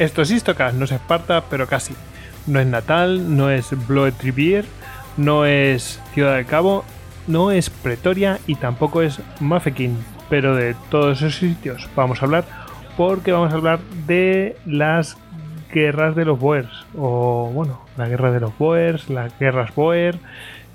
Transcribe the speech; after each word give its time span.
Esto 0.00 0.22
es 0.22 0.30
Istocast, 0.30 0.74
no 0.76 0.86
es 0.86 0.92
Esparta, 0.92 1.44
pero 1.50 1.66
casi. 1.66 1.94
No 2.46 2.58
es 2.58 2.66
Natal, 2.66 3.36
no 3.36 3.50
es 3.50 3.68
Blood 3.86 4.14
Trivier, 4.14 4.64
no 5.18 5.44
es 5.44 6.00
Ciudad 6.14 6.36
del 6.36 6.46
Cabo, 6.46 6.86
no 7.26 7.50
es 7.50 7.68
Pretoria 7.68 8.38
y 8.46 8.54
tampoco 8.54 9.02
es 9.02 9.20
Mafeking. 9.40 9.98
Pero 10.30 10.56
de 10.56 10.74
todos 10.88 11.18
esos 11.18 11.34
sitios 11.36 11.86
vamos 11.94 12.22
a 12.22 12.24
hablar 12.24 12.46
porque 12.96 13.32
vamos 13.32 13.52
a 13.52 13.56
hablar 13.56 13.80
de 14.06 14.56
las 14.64 15.18
guerras 15.70 16.16
de 16.16 16.24
los 16.24 16.40
Boers. 16.40 16.86
O 16.96 17.50
bueno, 17.52 17.82
la 17.98 18.08
guerra 18.08 18.30
de 18.30 18.40
los 18.40 18.56
Boers, 18.56 19.10
las 19.10 19.38
guerras 19.38 19.74
Boer. 19.74 20.16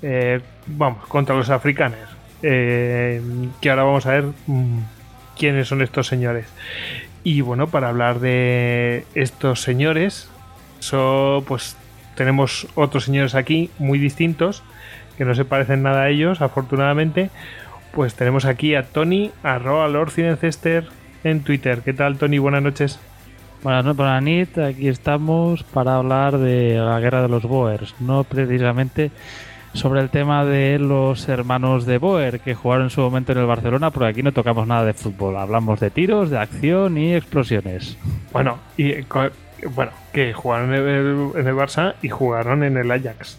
Eh, 0.02 0.40
vamos, 0.68 1.04
contra 1.08 1.34
los 1.34 1.50
africanos. 1.50 1.98
Eh, 2.44 3.20
que 3.60 3.70
ahora 3.70 3.82
vamos 3.82 4.06
a 4.06 4.12
ver 4.12 4.26
mm, 4.46 4.78
quiénes 5.36 5.66
son 5.66 5.82
estos 5.82 6.06
señores. 6.06 6.46
Y 7.28 7.40
bueno, 7.40 7.66
para 7.66 7.88
hablar 7.88 8.20
de 8.20 9.04
estos 9.16 9.60
señores, 9.60 10.30
pues 11.48 11.76
tenemos 12.14 12.68
otros 12.76 13.02
señores 13.02 13.34
aquí 13.34 13.68
muy 13.80 13.98
distintos, 13.98 14.62
que 15.18 15.24
no 15.24 15.34
se 15.34 15.44
parecen 15.44 15.82
nada 15.82 16.02
a 16.02 16.08
ellos, 16.08 16.40
afortunadamente. 16.40 17.30
Pues 17.90 18.14
tenemos 18.14 18.44
aquí 18.44 18.76
a 18.76 18.84
Tony, 18.84 19.32
arroba 19.42 19.88
Lord 19.88 20.12
en 21.24 21.40
Twitter. 21.42 21.80
¿Qué 21.84 21.92
tal, 21.92 22.16
Tony? 22.16 22.38
Buenas 22.38 22.62
noches. 22.62 23.00
Buenas 23.64 23.84
noches, 23.84 24.06
Anit. 24.06 24.56
Aquí 24.58 24.86
estamos 24.86 25.64
para 25.64 25.96
hablar 25.96 26.38
de 26.38 26.76
la 26.76 27.00
guerra 27.00 27.22
de 27.22 27.28
los 27.28 27.42
Boers. 27.42 27.96
No 27.98 28.22
precisamente 28.22 29.10
sobre 29.76 30.00
el 30.00 30.10
tema 30.10 30.44
de 30.44 30.78
los 30.78 31.28
hermanos 31.28 31.86
de 31.86 31.98
Boer 31.98 32.40
que 32.40 32.54
jugaron 32.54 32.84
en 32.84 32.90
su 32.90 33.00
momento 33.00 33.32
en 33.32 33.38
el 33.38 33.46
Barcelona, 33.46 33.90
porque 33.90 34.08
aquí 34.08 34.22
no 34.22 34.32
tocamos 34.32 34.66
nada 34.66 34.84
de 34.84 34.94
fútbol. 34.94 35.36
Hablamos 35.36 35.80
de 35.80 35.90
tiros, 35.90 36.30
de 36.30 36.38
acción 36.38 36.98
y 36.98 37.14
explosiones. 37.14 37.98
Bueno, 38.32 38.58
y 38.76 38.94
bueno, 39.74 39.92
que 40.12 40.32
jugaron 40.32 40.74
en 40.74 40.88
el, 40.88 41.54
Barça 41.54 41.94
y 42.02 42.08
jugaron 42.08 42.62
en 42.62 42.76
el 42.76 42.90
Ajax. 42.90 43.38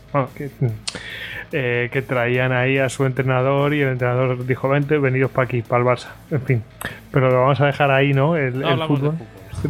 Eh, 1.54 1.90
que, 1.94 2.02
traían 2.02 2.52
ahí 2.52 2.78
a 2.78 2.90
su 2.90 3.06
entrenador 3.06 3.74
y 3.74 3.82
el 3.82 3.90
entrenador 3.90 4.46
dijo, 4.46 4.68
vente, 4.68 4.98
venidos 4.98 5.32
para 5.32 5.46
aquí, 5.46 5.62
para 5.62 5.82
el 5.82 5.88
Barça. 5.88 6.08
En 6.30 6.42
fin, 6.42 6.64
pero 7.12 7.32
lo 7.32 7.42
vamos 7.42 7.62
a 7.62 7.68
dejar 7.68 7.90
ahí, 7.90 8.14
¿no? 8.14 8.36
El, 8.36 8.60
no 8.60 8.88
fútbol. 8.88 9.16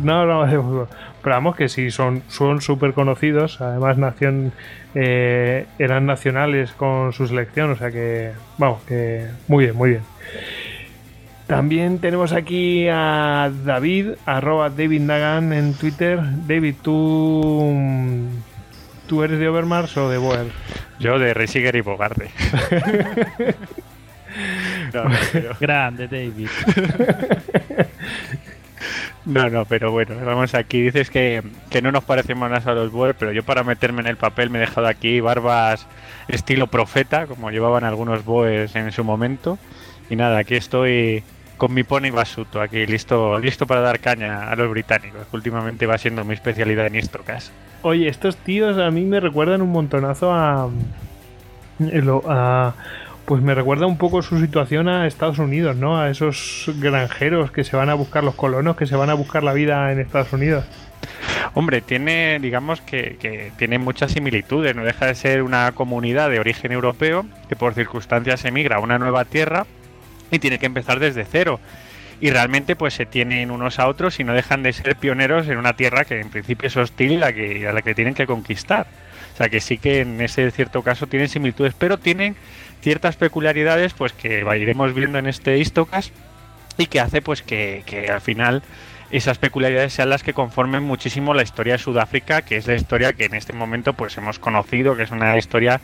No 0.04 0.22
hablamos 0.22 0.52
de 0.52 0.58
fútbol. 0.58 0.88
Pero 1.28 1.36
vamos, 1.36 1.58
que 1.58 1.68
sí, 1.68 1.92
son 1.92 2.24
súper 2.62 2.94
conocidos. 2.94 3.60
Además, 3.60 3.98
nación, 3.98 4.54
eh, 4.96 5.66
eran 5.78 6.06
nacionales 6.06 6.72
con 6.72 7.12
su 7.12 7.28
selección. 7.28 7.72
O 7.72 7.76
sea 7.76 7.92
que, 7.92 8.32
vamos, 8.58 8.82
que 8.84 9.28
muy 9.50 9.66
bien, 9.66 9.76
muy 9.76 9.90
bien. 9.90 10.04
También 11.46 12.00
tenemos 12.00 12.32
aquí 12.32 12.88
a 12.88 13.52
David, 13.66 14.12
arroba 14.26 14.70
David 14.70 15.02
Nagan 15.02 15.52
en 15.52 15.74
Twitter. 15.74 16.18
David, 16.48 16.76
¿tú, 16.82 17.78
¿tú 19.08 19.22
eres 19.22 19.38
de 19.38 19.50
Overmars 19.50 19.98
o 19.98 20.10
de 20.10 20.20
Boer? 20.20 20.48
Yo 20.98 21.20
de 21.20 21.34
Reisiger 21.34 21.76
y 21.76 21.82
Bogarde. 21.82 22.30
Grande, 25.60 26.08
David. 26.08 26.48
No, 29.28 29.50
no, 29.50 29.66
pero 29.66 29.92
bueno, 29.92 30.16
vamos 30.26 30.56
aquí. 30.56 30.82
Dices 30.82 31.10
que, 31.10 31.44
no 31.84 31.92
nos 31.92 32.06
parecemos 32.06 32.50
nada 32.50 32.72
a 32.72 32.74
los 32.74 32.94
Boer, 32.94 33.14
pero 33.14 33.34
yo 33.34 33.44
para 33.44 33.66
meterme 33.66 34.00
en 34.00 34.08
el 34.08 34.16
papel 34.16 34.50
me 34.50 34.58
he 34.58 34.62
dejado 34.62 34.88
aquí 34.88 35.20
barbas 35.20 35.86
estilo 36.30 36.68
profeta, 36.68 37.28
como 37.28 37.52
llevaban 37.52 37.84
algunos 37.84 38.24
Boers 38.24 38.74
en 38.78 38.90
su 38.94 39.04
momento. 39.04 39.60
Y 40.10 40.16
nada, 40.16 40.38
aquí 40.38 40.56
estoy 40.56 41.24
con 41.58 41.74
mi 41.74 41.84
pony 41.84 42.10
basuto 42.10 42.62
aquí, 42.62 42.86
listo, 42.86 43.38
listo 43.38 43.68
para 43.68 43.82
dar 43.82 44.00
caña 44.00 44.50
a 44.50 44.56
los 44.56 44.70
británicos, 44.70 45.28
que 45.28 45.36
últimamente 45.36 45.86
va 45.86 45.98
siendo 45.98 46.24
mi 46.24 46.34
especialidad 46.34 46.88
en 46.88 46.96
Istocas. 46.96 47.52
Oye, 47.82 48.08
estos 48.08 48.38
tíos 48.38 48.78
a 48.78 48.90
mí 48.92 49.04
me 49.04 49.20
recuerdan 49.20 49.62
un 49.62 49.74
montonazo 49.74 50.32
a, 50.32 50.70
a 52.30 52.74
pues 53.28 53.44
me 53.44 53.54
recuerda 53.54 53.88
un 53.88 53.98
poco 53.98 54.22
su 54.22 54.40
situación 54.40 54.88
a 54.88 55.06
Estados 55.06 55.38
Unidos, 55.38 55.76
¿no? 55.76 56.00
A 56.00 56.10
esos 56.10 56.72
granjeros 56.78 57.52
que 57.52 57.66
se 57.66 57.76
van 57.76 57.90
a 57.90 57.94
buscar 57.94 58.24
los 58.24 58.36
colonos, 58.36 58.78
que 58.78 58.86
se 58.86 58.96
van 58.96 59.10
a 59.10 59.16
buscar 59.16 59.44
la 59.44 59.52
vida 59.52 59.92
en 59.92 60.00
Estados 60.00 60.32
Unidos. 60.32 60.64
Hombre, 61.54 61.82
tiene, 61.82 62.40
digamos 62.40 62.80
que, 62.80 63.18
que, 63.20 63.52
tiene 63.58 63.80
muchas 63.80 64.14
similitudes. 64.14 64.74
No 64.78 64.86
deja 64.86 65.08
de 65.08 65.14
ser 65.14 65.44
una 65.44 65.74
comunidad 65.74 66.30
de 66.30 66.40
origen 66.40 66.72
europeo 66.72 67.26
que 67.50 67.58
por 67.58 67.74
circunstancias 67.74 68.46
emigra 68.46 68.78
a 68.78 68.80
una 68.80 68.98
nueva 68.98 69.26
tierra 69.26 69.66
y 70.32 70.40
tiene 70.40 70.58
que 70.58 70.68
empezar 70.68 71.02
desde 71.02 71.26
cero. 71.26 71.60
Y 72.22 72.30
realmente 72.30 72.78
pues 72.78 72.94
se 72.94 73.06
tienen 73.06 73.52
unos 73.52 73.78
a 73.78 73.90
otros 73.90 74.22
y 74.22 74.24
no 74.24 74.32
dejan 74.32 74.64
de 74.64 74.72
ser 74.72 74.96
pioneros 74.96 75.50
en 75.50 75.58
una 75.58 75.76
tierra 75.76 76.06
que 76.06 76.22
en 76.22 76.30
principio 76.30 76.68
es 76.68 76.78
hostil 76.78 77.22
a, 77.24 77.34
que, 77.34 77.68
a 77.68 77.74
la 77.74 77.82
que 77.82 77.94
tienen 77.94 78.14
que 78.14 78.26
conquistar. 78.26 78.88
O 79.34 79.38
sea 79.38 79.50
que 79.50 79.60
sí 79.60 79.78
que 79.78 80.00
en 80.00 80.22
ese 80.22 80.50
cierto 80.50 80.82
caso 80.82 81.08
tienen 81.08 81.28
similitudes, 81.28 81.76
pero 81.78 82.00
tienen 82.00 82.38
ciertas 82.82 83.16
peculiaridades 83.16 83.94
pues 83.94 84.14
que 84.14 84.46
iremos 84.60 84.94
viendo 84.94 85.18
en 85.18 85.28
este 85.28 85.58
Istocas 85.58 86.12
y 86.78 86.88
que 86.88 87.00
hace 87.00 87.22
pues 87.22 87.42
que, 87.42 87.84
que 87.86 88.10
al 88.10 88.22
final 88.22 88.64
esas 89.10 89.38
peculiaridades 89.38 89.94
sean 89.94 90.10
las 90.10 90.24
que 90.24 90.34
conformen 90.34 90.84
muchísimo 90.84 91.34
la 91.34 91.44
historia 91.44 91.74
de 91.74 91.80
Sudáfrica, 91.80 92.42
que 92.42 92.58
es 92.58 92.68
la 92.68 92.76
historia 92.76 93.14
que 93.14 93.26
en 93.26 93.36
este 93.36 93.54
momento 93.54 93.94
pues 93.94 94.18
hemos 94.18 94.38
conocido, 94.40 94.96
que 94.96 95.04
es 95.04 95.12
una 95.12 95.38
historia 95.38 95.80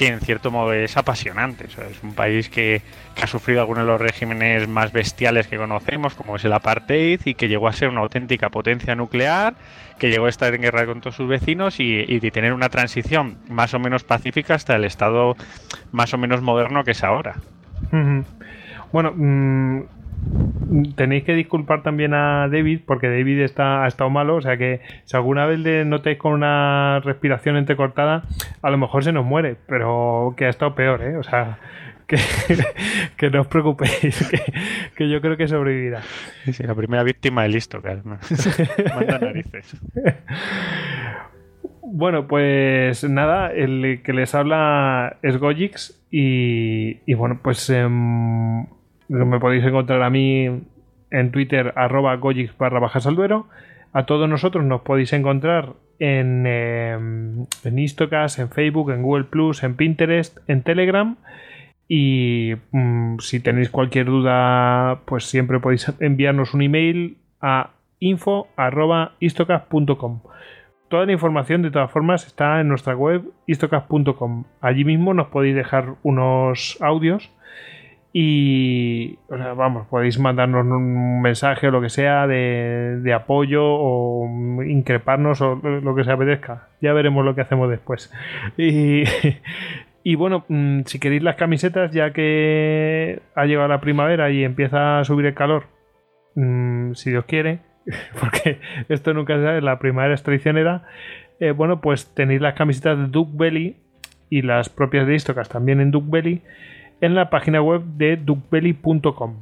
que 0.00 0.06
en 0.06 0.20
cierto 0.20 0.50
modo 0.50 0.72
es 0.72 0.96
apasionante. 0.96 1.66
es 1.66 2.02
un 2.02 2.14
país 2.14 2.48
que, 2.48 2.80
ha 3.20 3.26
sufrido 3.26 3.60
algunos 3.60 3.84
de 3.84 3.92
los 3.92 4.00
regímenes 4.00 4.66
más 4.66 4.92
bestiales 4.92 5.46
que 5.46 5.58
conocemos, 5.58 6.14
como 6.14 6.36
es 6.36 6.44
el 6.46 6.54
apartheid, 6.54 7.20
y 7.26 7.34
que 7.34 7.48
llegó 7.48 7.68
a 7.68 7.74
ser 7.74 7.90
una 7.90 8.00
auténtica 8.00 8.48
potencia 8.48 8.94
nuclear, 8.94 9.56
que 9.98 10.08
llegó 10.08 10.24
a 10.24 10.30
estar 10.30 10.54
en 10.54 10.62
guerra 10.62 10.86
con 10.86 11.02
todos 11.02 11.16
sus 11.16 11.28
vecinos 11.28 11.80
y, 11.80 12.18
de 12.18 12.30
tener 12.30 12.54
una 12.54 12.70
transición 12.70 13.36
más 13.50 13.74
o 13.74 13.78
menos 13.78 14.02
pacífica 14.02 14.54
hasta 14.54 14.74
el 14.74 14.84
estado 14.84 15.36
más 15.92 16.14
o 16.14 16.16
menos 16.16 16.40
moderno 16.40 16.82
que 16.82 16.92
es 16.92 17.04
ahora. 17.04 17.36
Bueno, 18.92 19.12
mm, 19.14 19.82
tenéis 20.94 21.24
que 21.24 21.34
disculpar 21.34 21.82
también 21.82 22.14
a 22.14 22.48
David 22.48 22.80
porque 22.86 23.08
David 23.08 23.40
está, 23.40 23.84
ha 23.84 23.88
estado 23.88 24.10
malo, 24.10 24.36
o 24.36 24.40
sea 24.40 24.56
que 24.56 24.80
si 25.04 25.16
alguna 25.16 25.46
vez 25.46 25.58
le 25.58 25.84
notáis 25.84 26.18
con 26.18 26.32
una 26.32 27.00
respiración 27.00 27.56
entrecortada, 27.56 28.24
a 28.62 28.70
lo 28.70 28.78
mejor 28.78 29.04
se 29.04 29.12
nos 29.12 29.24
muere, 29.24 29.56
pero 29.66 30.34
que 30.36 30.46
ha 30.46 30.48
estado 30.48 30.74
peor, 30.74 31.02
¿eh? 31.02 31.16
O 31.16 31.22
sea, 31.22 31.58
que, 32.06 32.18
que 33.16 33.30
no 33.30 33.42
os 33.42 33.46
preocupéis, 33.46 34.30
que, 34.96 35.08
yo 35.08 35.20
creo 35.20 35.36
que 35.36 35.48
sobrevivirá. 35.48 36.02
Sí, 36.52 36.62
la 36.62 36.74
primera 36.74 37.02
víctima 37.02 37.46
es 37.46 37.52
listo, 37.52 37.80
claro. 37.80 38.02
Manda 38.04 39.18
narices. 39.18 39.76
Bueno, 41.82 42.28
pues 42.28 43.02
nada, 43.04 43.52
el 43.52 44.02
que 44.04 44.12
les 44.12 44.34
habla 44.34 45.16
es 45.22 45.38
Gojix 45.38 46.00
y, 46.10 46.98
y 47.06 47.14
bueno, 47.14 47.40
pues... 47.42 47.68
Em, 47.70 48.66
me 49.10 49.40
podéis 49.40 49.64
encontrar 49.64 50.02
a 50.02 50.10
mí 50.10 50.46
en 51.10 51.32
Twitter, 51.32 51.72
arroba 51.76 52.16
gojix 52.16 52.56
barra 52.56 52.78
bajas 52.78 53.06
al. 53.06 53.16
A 53.92 54.06
todos 54.06 54.28
nosotros 54.28 54.64
nos 54.64 54.82
podéis 54.82 55.12
encontrar 55.12 55.72
en, 55.98 56.46
em, 56.46 57.44
en 57.64 57.78
en 57.78 58.48
Facebook, 58.50 58.92
en 58.92 59.02
Google 59.02 59.24
Plus, 59.24 59.64
en 59.64 59.74
Pinterest, 59.74 60.38
en 60.46 60.62
Telegram. 60.62 61.16
Y 61.88 62.52
mm, 62.70 63.16
si 63.18 63.40
tenéis 63.40 63.68
cualquier 63.68 64.06
duda, 64.06 65.00
pues 65.06 65.24
siempre 65.24 65.58
podéis 65.58 65.92
enviarnos 65.98 66.54
un 66.54 66.62
email 66.62 67.16
a 67.40 67.70
info.istocas.com. 67.98 70.20
Toda 70.88 71.06
la 71.06 71.12
información, 71.12 71.62
de 71.62 71.72
todas 71.72 71.90
formas, 71.90 72.24
está 72.26 72.60
en 72.60 72.68
nuestra 72.68 72.94
web 72.94 73.24
istocas.com. 73.46 74.44
Allí 74.60 74.84
mismo 74.84 75.14
nos 75.14 75.26
podéis 75.28 75.54
dejar 75.56 75.94
unos 76.04 76.78
audios 76.80 77.32
y, 78.12 79.18
vamos, 79.28 79.86
podéis 79.86 80.18
mandarnos 80.18 80.66
un 80.66 81.22
mensaje 81.22 81.68
o 81.68 81.70
lo 81.70 81.80
que 81.80 81.90
sea 81.90 82.26
de, 82.26 83.12
apoyo 83.14 83.62
o 83.64 84.28
increparnos 84.64 85.40
o 85.40 85.54
lo 85.56 85.94
que 85.94 86.02
se 86.02 86.10
apetezca. 86.10 86.68
Ya 86.80 86.92
veremos 86.92 87.24
lo 87.24 87.34
que 87.34 87.42
hacemos 87.42 87.70
después. 87.70 88.12
Y, 88.56 89.04
y 90.02 90.14
bueno, 90.16 90.44
mm, 90.48 90.80
si 90.86 90.98
queréis 90.98 91.22
las 91.22 91.36
camisetas, 91.36 91.92
ya 91.92 92.12
que 92.12 93.22
ha 93.36 93.46
llegado 93.46 93.68
la 93.68 93.80
primavera 93.80 94.30
y 94.30 94.42
empieza 94.42 94.98
a 94.98 95.04
subir 95.04 95.26
el 95.26 95.34
calor, 95.34 95.66
mm, 96.34 96.94
si 96.94 97.10
Dios 97.10 97.24
quiere, 97.26 97.60
porque 98.20 98.58
esto 98.88 99.14
nunca 99.14 99.36
se 99.36 99.44
sabe, 99.44 99.60
la 99.60 99.78
primavera 99.78 100.14
es 100.14 100.22
traicionera. 100.24 100.82
Eh, 101.38 101.52
bueno, 101.52 101.80
pues 101.80 102.12
tenéis 102.12 102.40
las 102.40 102.54
camisetas 102.54 102.98
de 102.98 103.06
Duke 103.06 103.32
Belly 103.34 103.76
y 104.28 104.42
las 104.42 104.68
propias 104.68 105.06
de 105.06 105.14
Istocas 105.14 105.48
también 105.48 105.80
en 105.80 105.92
Duke 105.92 106.08
Belly 106.10 106.42
en 107.00 107.14
la 107.14 107.30
página 107.30 107.62
web 107.62 107.82
de 107.96 108.16
duckbelly.com. 108.16 109.34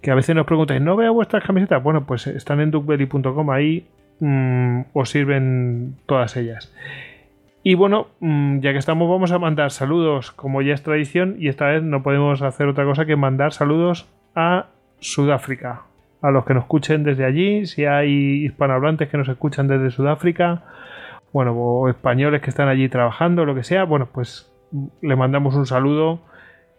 Que 0.00 0.10
a 0.10 0.14
veces 0.14 0.36
nos 0.36 0.46
preguntáis, 0.46 0.82
¿no 0.82 0.96
veo 0.96 1.14
vuestras 1.14 1.44
camisetas? 1.44 1.82
Bueno, 1.82 2.06
pues 2.06 2.26
están 2.26 2.60
en 2.60 2.70
duckbelly.com, 2.70 3.50
ahí 3.50 3.86
mm, 4.20 4.80
os 4.92 5.10
sirven 5.10 5.96
todas 6.06 6.36
ellas. 6.36 6.74
Y 7.62 7.74
bueno, 7.74 8.08
mm, 8.20 8.60
ya 8.60 8.72
que 8.72 8.78
estamos, 8.78 9.08
vamos 9.08 9.32
a 9.32 9.38
mandar 9.38 9.70
saludos, 9.70 10.30
como 10.30 10.60
ya 10.60 10.74
es 10.74 10.82
tradición, 10.82 11.36
y 11.38 11.48
esta 11.48 11.66
vez 11.66 11.82
no 11.82 12.02
podemos 12.02 12.42
hacer 12.42 12.68
otra 12.68 12.84
cosa 12.84 13.06
que 13.06 13.16
mandar 13.16 13.52
saludos 13.52 14.06
a 14.34 14.66
Sudáfrica, 14.98 15.82
a 16.20 16.30
los 16.30 16.44
que 16.44 16.52
nos 16.52 16.64
escuchen 16.64 17.04
desde 17.04 17.24
allí, 17.24 17.64
si 17.64 17.86
hay 17.86 18.44
hispanohablantes 18.44 19.08
que 19.08 19.16
nos 19.16 19.28
escuchan 19.28 19.68
desde 19.68 19.90
Sudáfrica, 19.90 20.62
bueno, 21.32 21.52
o 21.52 21.88
españoles 21.88 22.42
que 22.42 22.50
están 22.50 22.68
allí 22.68 22.88
trabajando, 22.90 23.46
lo 23.46 23.54
que 23.54 23.64
sea, 23.64 23.84
bueno, 23.84 24.08
pues 24.12 24.52
le 25.02 25.16
mandamos 25.16 25.54
un 25.54 25.66
saludo. 25.66 26.20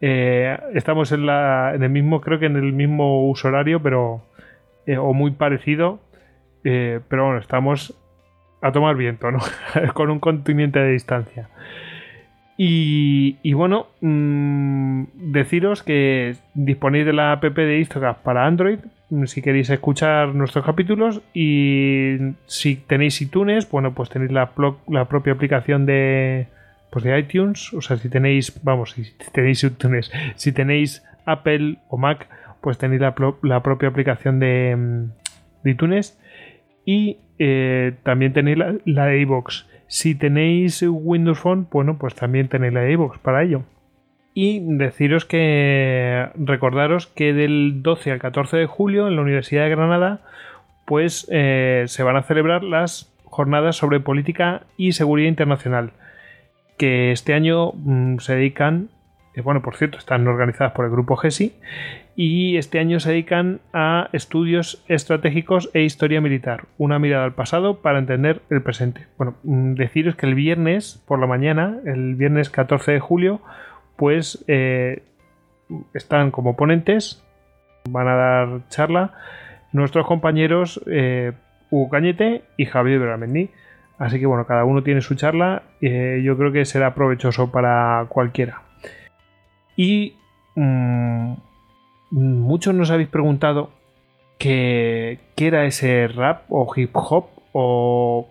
Eh, 0.02 0.58
estamos 0.74 1.12
en, 1.12 1.26
la, 1.26 1.74
en 1.74 1.84
el 1.84 1.90
mismo, 1.90 2.22
creo 2.22 2.40
que 2.40 2.46
en 2.48 2.58
el 2.58 2.74
mismo 2.74 3.28
uso 3.30 3.48
horario, 3.48 3.82
pero 3.82 4.22
eh, 4.86 4.98
o 4.98 5.14
muy 5.14 5.32
parecido, 5.32 6.00
eh, 6.64 7.00
pero 7.08 7.26
bueno, 7.26 7.40
estamos 7.40 7.98
a 8.62 8.72
tomar 8.72 8.96
viento, 8.96 9.32
¿no? 9.32 9.40
Con 9.94 10.10
un 10.10 10.20
continente 10.20 10.80
de 10.80 10.92
distancia. 10.92 11.50
Y, 12.58 13.52
bueno, 13.54 13.88
mm, 14.00 15.04
deciros 15.34 15.84
que 15.84 16.36
disponéis 16.54 17.06
de 17.06 17.12
la 17.12 17.34
app 17.34 17.44
de 17.44 17.80
Istocast 17.80 18.22
para 18.22 18.46
Android 18.46 18.80
mm, 19.10 19.26
si 19.26 19.42
queréis 19.42 19.70
escuchar 19.70 20.34
nuestros 20.34 20.64
capítulos 20.64 21.22
y 21.34 22.16
si 22.46 22.78
tenéis 22.78 23.22
iTunes, 23.22 23.70
bueno, 23.70 23.94
pues 23.94 24.10
tenéis 24.10 24.32
la 24.32 24.54
propia 24.54 25.34
aplicación 25.34 25.86
de, 25.86 26.48
pues 26.96 27.04
de 27.04 27.20
iTunes, 27.20 27.74
o 27.74 27.82
sea, 27.82 27.98
si 27.98 28.08
tenéis, 28.08 28.58
vamos, 28.64 28.92
si 28.92 29.04
tenéis 29.34 29.62
iTunes, 29.66 30.10
si 30.36 30.54
tenéis 30.54 31.04
Apple 31.26 31.80
o 31.90 31.98
Mac, 31.98 32.30
pues 32.62 32.78
tenéis 32.78 33.02
la, 33.02 33.14
propia 33.14 33.90
aplicación 33.90 34.40
de, 34.40 34.74
mm, 34.78 35.12
de, 35.66 35.72
iTunes 35.72 36.18
y 36.86 37.18
eh, 37.38 37.96
también 38.04 38.32
tenéis 38.32 38.58
la, 38.58 38.76
la 38.86 39.08
de 39.08 39.20
iVoox. 39.20 39.66
Si 39.88 40.16
tenéis 40.16 40.86
Windows 40.88 41.38
Phone, 41.38 41.68
bueno, 41.70 41.98
pues 41.98 42.16
también 42.16 42.48
tenéis 42.48 42.72
la 42.72 42.90
iVoox 42.90 43.20
para 43.20 43.44
ello. 43.44 43.64
Y 44.34 44.62
deciros 44.62 45.26
que 45.26 46.30
recordaros 46.36 47.08
que 47.08 47.34
del 47.34 47.84
12 47.84 48.14
al 48.14 48.20
14 48.20 48.56
de 48.56 48.68
julio 48.68 49.10
en 49.10 49.18
la 49.18 49.22
Universidad 49.22 49.66
de 49.66 49.72
Granada, 49.72 50.22
pues 50.86 51.28
eh, 51.30 51.84
se 51.88 52.04
van 52.04 52.16
a 52.16 52.24
celebrar 52.24 52.64
las 52.64 53.14
jornadas 53.26 53.76
sobre 53.76 54.00
política 54.00 54.62
y 54.78 54.94
seguridad 54.94 55.28
internacional, 55.28 55.92
que 56.78 57.12
este 57.12 57.34
año 57.34 57.72
mm, 57.74 58.18
se 58.20 58.36
dedican, 58.36 58.90
eh, 59.34 59.42
bueno, 59.42 59.62
por 59.62 59.76
cierto, 59.76 59.98
están 59.98 60.28
organizadas 60.28 60.74
por 60.74 60.86
el 60.86 60.92
grupo 60.92 61.16
GESI, 61.16 61.54
y 62.16 62.56
este 62.58 62.80
año 62.80 63.00
se 63.00 63.12
dedican 63.12 63.60
a 63.74 64.10
estudios 64.14 64.84
estratégicos 64.88 65.70
e 65.74 65.82
historia 65.82 66.22
militar, 66.22 66.66
una 66.78 66.98
mirada 66.98 67.26
al 67.26 67.34
pasado 67.34 67.82
para 67.82 68.00
entender 68.00 68.42
el 68.50 68.62
presente. 68.62 69.08
Bueno, 69.18 69.36
mm, 69.44 69.74
deciros 69.74 70.16
que 70.16 70.26
el 70.26 70.36
viernes 70.36 71.04
por 71.08 71.20
la 71.20 71.28
mañana, 71.28 71.80
el 71.86 72.16
viernes 72.16 72.50
14 72.50 72.94
de 72.94 73.00
julio, 73.00 73.42
pues 73.98 74.44
eh, 74.48 75.04
están 75.94 76.32
como 76.32 76.56
ponentes, 76.56 77.24
van 77.90 78.08
a 78.08 78.16
dar 78.16 78.70
charla 78.70 79.14
nuestros 79.72 80.08
compañeros 80.08 80.82
eh, 80.88 81.34
Hugo 81.70 81.90
Cañete 81.90 82.44
y 82.58 82.66
Javier 82.66 83.00
Beramendi. 83.00 83.50
Así 83.98 84.20
que 84.20 84.26
bueno, 84.26 84.46
cada 84.46 84.66
uno 84.66 84.84
tiene 84.84 85.02
su 85.02 85.16
charla, 85.16 85.64
eh, 85.82 86.22
yo 86.24 86.38
creo 86.38 86.52
que 86.52 86.66
será 86.66 86.94
provechoso 86.94 87.52
para 87.52 88.06
cualquiera. 88.10 88.62
Y 89.78 90.16
mm, 90.56 91.34
muchos 92.12 92.76
nos 92.76 92.92
habéis 92.92 93.10
preguntado 93.10 93.70
qué, 94.38 95.20
era 95.38 95.66
ese 95.66 96.08
rap 96.08 96.44
o 96.50 96.72
hip 96.76 96.92
hop 96.94 97.28
o 97.54 98.30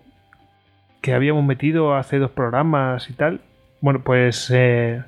que 1.01 1.13
habíamos 1.13 1.43
metido 1.43 1.95
hace 1.95 2.19
dos 2.19 2.31
programas 2.31 3.09
y 3.09 3.13
tal. 3.13 3.41
Bueno, 3.81 4.01
pues 4.03 4.51
eh, 4.53 5.03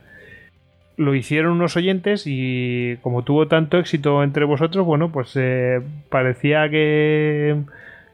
lo 0.97 1.13
hicieron 1.15 1.53
unos 1.53 1.77
oyentes 1.77 2.23
y 2.25 2.97
como 3.01 3.23
tuvo 3.23 3.47
tanto 3.47 3.77
éxito 3.77 4.23
entre 4.23 4.45
vosotros, 4.45 4.85
bueno, 4.85 5.11
pues 5.11 5.31
eh, 5.35 5.81
parecía 6.09 6.69
que, 6.69 7.63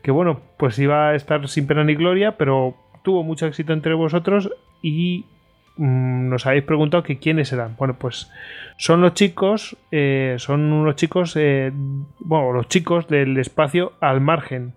que, 0.04 0.12
bueno, 0.12 0.42
pues 0.58 0.78
iba 0.78 1.10
a 1.10 1.16
estar 1.16 1.48
sin 1.48 1.66
pena 1.66 1.84
ni 1.84 1.96
gloria, 1.96 2.38
pero 2.38 2.76
tuvo 3.02 3.24
mucho 3.24 3.48
éxito 3.48 3.74
entre 3.74 3.96
vosotros 3.96 4.52
y 4.84 5.26
Mm, 5.76 6.30
nos 6.30 6.46
habéis 6.46 6.64
preguntado 6.64 7.04
que 7.04 7.18
quiénes 7.18 7.52
eran. 7.52 7.76
Bueno, 7.78 7.96
pues 7.98 8.32
son 8.78 9.02
los 9.02 9.14
chicos, 9.14 9.76
eh, 9.92 10.36
son 10.38 10.72
unos 10.72 10.96
chicos, 10.96 11.36
eh, 11.36 11.72
bueno, 12.20 12.52
los 12.52 12.68
chicos 12.68 13.08
del 13.08 13.38
espacio 13.38 13.94
al 14.00 14.22
margen 14.22 14.74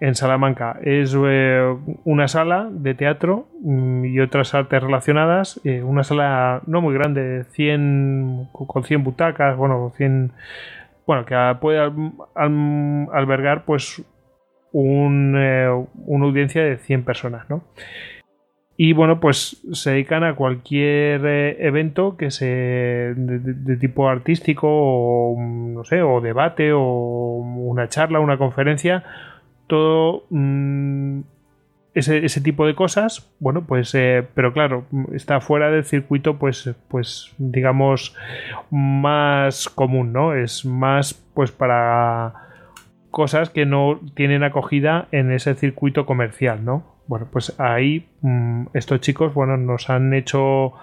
en 0.00 0.14
Salamanca. 0.14 0.78
Es 0.82 1.14
eh, 1.16 1.76
una 2.04 2.28
sala 2.28 2.68
de 2.70 2.94
teatro 2.94 3.46
mm, 3.62 4.06
y 4.06 4.20
otras 4.20 4.54
artes 4.54 4.82
relacionadas. 4.82 5.60
una 5.64 6.02
sala 6.04 6.62
no 6.66 6.80
muy 6.80 6.94
grande, 6.94 7.44
100, 7.52 8.48
con 8.52 8.84
100 8.84 9.04
butacas, 9.04 9.56
bueno, 9.56 9.92
100, 9.96 10.32
bueno, 11.06 11.24
que 11.26 11.36
puede 11.60 11.78
albergar 12.34 13.64
pues 13.64 14.02
una 14.72 15.70
audiencia 15.70 16.62
de 16.64 16.78
100 16.78 17.04
personas, 17.04 17.48
¿no? 17.48 17.62
Y 18.76 18.92
bueno, 18.92 19.20
pues 19.20 19.62
se 19.72 19.92
dedican 19.92 20.24
a 20.24 20.34
cualquier 20.34 21.24
eh, 21.24 21.56
evento 21.64 22.16
que 22.16 22.32
se 22.32 22.46
de, 23.16 23.76
tipo 23.76 24.08
artístico 24.08 24.66
o 24.68 25.36
no 25.40 25.84
sé, 25.84 26.02
o 26.02 26.20
debate 26.20 26.72
o 26.72 26.80
una 26.80 27.88
charla, 27.88 28.18
una 28.18 28.36
conferencia, 28.36 29.04
todo 29.68 30.24
mm, 30.30 31.20
ese, 31.94 32.40
tipo 32.40 32.66
de 32.66 32.74
cosas, 32.74 33.32
bueno, 33.38 33.66
pues 33.66 33.94
eh, 33.94 34.26
pero 34.34 34.52
claro, 34.52 34.84
está 35.12 35.40
fuera 35.40 35.70
del 35.70 35.84
circuito 35.84 36.38
pues 36.38 36.74
pues 36.88 37.32
digamos 37.38 38.16
más 38.70 39.68
común, 39.68 40.12
¿no? 40.12 40.34
Es 40.34 40.64
más 40.64 41.14
pues 41.34 41.52
para 41.52 42.34
cosas 43.10 43.48
que 43.50 43.64
no 43.64 44.00
tienen 44.14 44.42
acogida 44.42 45.06
en 45.12 45.30
ese 45.30 45.54
circuito 45.54 46.04
comercial, 46.04 46.64
¿no? 46.64 46.94
Bueno, 47.06 47.28
pues 47.30 47.58
ahí 47.60 48.08
mm, 48.22 48.66
estos 48.74 49.00
chicos, 49.00 49.32
bueno, 49.34 49.56
nos 49.56 49.88
han 49.88 50.14
hecho 50.14 50.74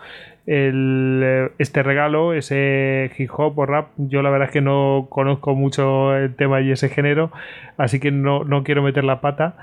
el, 0.45 1.51
este 1.57 1.83
regalo, 1.83 2.33
ese 2.33 3.11
hip 3.17 3.29
hop 3.35 3.59
o 3.59 3.65
rap. 3.65 3.89
Yo 3.97 4.21
la 4.21 4.29
verdad 4.29 4.47
es 4.47 4.53
que 4.53 4.61
no 4.61 5.07
conozco 5.09 5.55
mucho 5.55 6.15
el 6.15 6.35
tema 6.35 6.61
y 6.61 6.71
ese 6.71 6.89
género, 6.89 7.31
así 7.77 7.99
que 7.99 8.11
no, 8.11 8.43
no 8.43 8.63
quiero 8.63 8.81
meter 8.81 9.03
la 9.03 9.21
pata. 9.21 9.55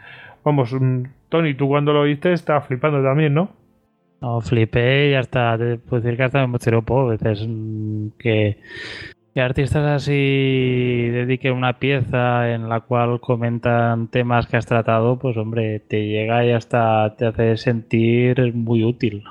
Vamos, 0.43 0.73
mm, 0.73 1.03
Tony, 1.29 1.53
tú 1.53 1.69
cuando 1.69 1.93
lo 1.93 2.01
oíste 2.01 2.33
estabas 2.33 2.67
flipando 2.67 3.01
también, 3.01 3.33
¿no? 3.33 3.63
No, 4.25 4.41
flipé 4.41 5.11
y 5.11 5.13
hasta, 5.13 5.55
te 5.55 5.77
puedo 5.77 6.01
decir 6.01 6.17
que 6.17 6.23
hasta 6.23 6.47
me 6.47 6.57
un 6.57 6.83
poco. 6.83 7.13
Mm, 7.13 8.07
que, 8.17 8.57
que 9.35 9.39
artistas 9.39 9.85
así 9.85 11.09
dediquen 11.11 11.53
una 11.53 11.77
pieza 11.77 12.51
en 12.51 12.67
la 12.67 12.79
cual 12.79 13.19
comentan 13.19 14.07
temas 14.07 14.47
que 14.47 14.57
has 14.57 14.65
tratado, 14.65 15.19
pues 15.19 15.37
hombre, 15.37 15.79
te 15.79 16.07
llega 16.07 16.43
y 16.43 16.53
hasta 16.53 17.15
te 17.15 17.27
hace 17.27 17.55
sentir 17.57 18.51
muy 18.55 18.83
útil. 18.83 19.23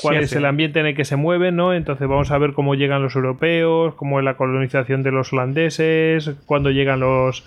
cuál 0.00 0.18
es 0.18 0.32
el 0.32 0.44
ambiente 0.44 0.80
en 0.80 0.86
el 0.86 0.94
que 0.94 1.04
se 1.04 1.16
mueven, 1.16 1.56
¿no? 1.56 1.74
Entonces 1.74 2.06
vamos 2.08 2.30
a 2.30 2.38
ver 2.38 2.52
cómo 2.52 2.74
llegan 2.74 3.02
los 3.02 3.16
europeos, 3.16 3.94
cómo 3.94 4.18
es 4.18 4.24
la 4.24 4.36
colonización 4.36 5.02
de 5.02 5.10
los 5.10 5.32
holandeses, 5.32 6.32
cuándo 6.46 6.70
llegan 6.70 7.00
los, 7.00 7.44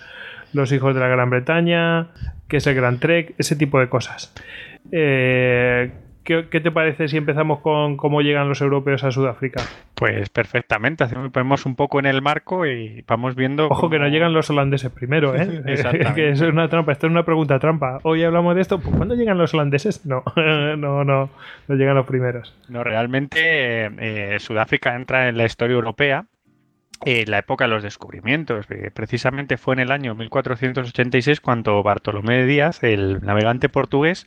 los 0.52 0.72
hijos 0.72 0.94
de 0.94 1.00
la 1.00 1.08
Gran 1.08 1.30
Bretaña, 1.30 2.08
qué 2.48 2.58
es 2.58 2.66
el 2.66 2.74
Gran 2.74 3.00
Trek, 3.00 3.34
ese 3.38 3.56
tipo 3.56 3.80
de 3.80 3.88
cosas. 3.88 4.32
Eh, 4.92 5.90
¿Qué, 6.24 6.42
te 6.42 6.70
parece 6.70 7.06
si 7.08 7.18
empezamos 7.18 7.60
con 7.60 7.98
cómo 7.98 8.22
llegan 8.22 8.48
los 8.48 8.62
europeos 8.62 9.04
a 9.04 9.10
Sudáfrica? 9.10 9.62
Pues 9.94 10.30
perfectamente, 10.30 11.04
ponemos 11.30 11.66
un 11.66 11.76
poco 11.76 11.98
en 11.98 12.06
el 12.06 12.22
marco 12.22 12.66
y 12.66 13.04
vamos 13.06 13.34
viendo. 13.34 13.68
Ojo 13.68 13.90
que 13.90 13.98
no 13.98 14.08
llegan 14.08 14.32
los 14.32 14.48
holandeses 14.48 14.90
primero, 14.90 15.36
¿eh? 15.36 15.62
que 16.14 16.30
es 16.30 16.40
una 16.40 16.68
trampa, 16.68 16.92
esto 16.92 17.06
es 17.06 17.10
una 17.10 17.24
pregunta 17.24 17.58
trampa. 17.58 17.98
Hoy 18.04 18.24
hablamos 18.24 18.54
de 18.54 18.62
esto, 18.62 18.80
pues, 18.80 18.96
¿cuándo 18.96 19.14
llegan 19.14 19.36
los 19.36 19.52
holandeses? 19.52 20.06
No, 20.06 20.22
no, 20.36 21.04
no, 21.04 21.30
no 21.68 21.74
llegan 21.74 21.94
los 21.94 22.06
primeros. 22.06 22.56
No, 22.70 22.82
realmente 22.82 23.90
eh, 23.98 24.38
Sudáfrica 24.40 24.96
entra 24.96 25.28
en 25.28 25.36
la 25.36 25.44
historia 25.44 25.74
europea 25.74 26.24
en 27.04 27.30
la 27.30 27.38
época 27.38 27.64
de 27.64 27.70
los 27.70 27.82
descubrimientos. 27.82 28.66
Precisamente 28.94 29.56
fue 29.56 29.74
en 29.74 29.80
el 29.80 29.90
año 29.90 30.14
1486 30.14 31.40
cuando 31.40 31.82
Bartolomé 31.82 32.44
Díaz, 32.44 32.82
el 32.82 33.20
navegante 33.22 33.68
portugués, 33.68 34.26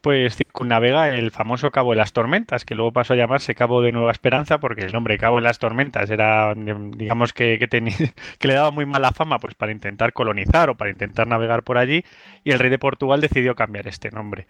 pues 0.00 0.36
circunnavega 0.36 1.08
el 1.10 1.30
famoso 1.30 1.70
Cabo 1.70 1.90
de 1.90 1.96
las 1.96 2.12
Tormentas, 2.12 2.64
que 2.64 2.74
luego 2.74 2.92
pasó 2.92 3.14
a 3.14 3.16
llamarse 3.16 3.54
Cabo 3.54 3.82
de 3.82 3.92
Nueva 3.92 4.12
Esperanza, 4.12 4.58
porque 4.58 4.82
el 4.82 4.92
nombre 4.92 5.18
Cabo 5.18 5.36
de 5.36 5.42
las 5.42 5.58
Tormentas 5.58 6.10
era, 6.10 6.54
digamos 6.54 7.32
que, 7.32 7.58
que, 7.58 7.68
que 8.38 8.48
le 8.48 8.54
daba 8.54 8.70
muy 8.70 8.86
mala 8.86 9.12
fama 9.12 9.38
pues 9.38 9.54
para 9.54 9.72
intentar 9.72 10.12
colonizar 10.12 10.70
o 10.70 10.76
para 10.76 10.90
intentar 10.90 11.26
navegar 11.26 11.62
por 11.62 11.78
allí, 11.78 12.04
y 12.46 12.52
el 12.52 12.60
rey 12.60 12.70
de 12.70 12.78
Portugal 12.78 13.20
decidió 13.20 13.56
cambiar 13.56 13.88
este 13.88 14.12
nombre. 14.12 14.46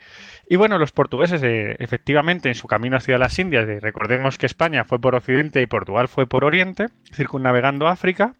Y 0.46 0.56
bueno, 0.56 0.78
los 0.78 0.92
portugueses, 0.92 1.42
eh, 1.42 1.76
efectivamente, 1.78 2.50
en 2.50 2.54
su 2.54 2.68
camino 2.68 2.98
hacia 2.98 3.16
las 3.16 3.38
Indias, 3.38 3.66
eh, 3.66 3.80
recordemos 3.80 4.36
que 4.36 4.44
España 4.44 4.84
fue 4.84 5.00
por 5.00 5.14
occidente 5.14 5.62
y 5.62 5.66
Portugal 5.66 6.06
fue 6.06 6.26
por 6.26 6.44
oriente, 6.44 6.88
circunnavegando 7.14 7.88
África, 7.88 8.34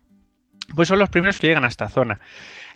pues 0.75 0.89
son 0.89 0.99
los 0.99 1.09
primeros 1.09 1.39
que 1.39 1.47
llegan 1.47 1.65
a 1.65 1.69
esta 1.69 1.89
zona. 1.89 2.21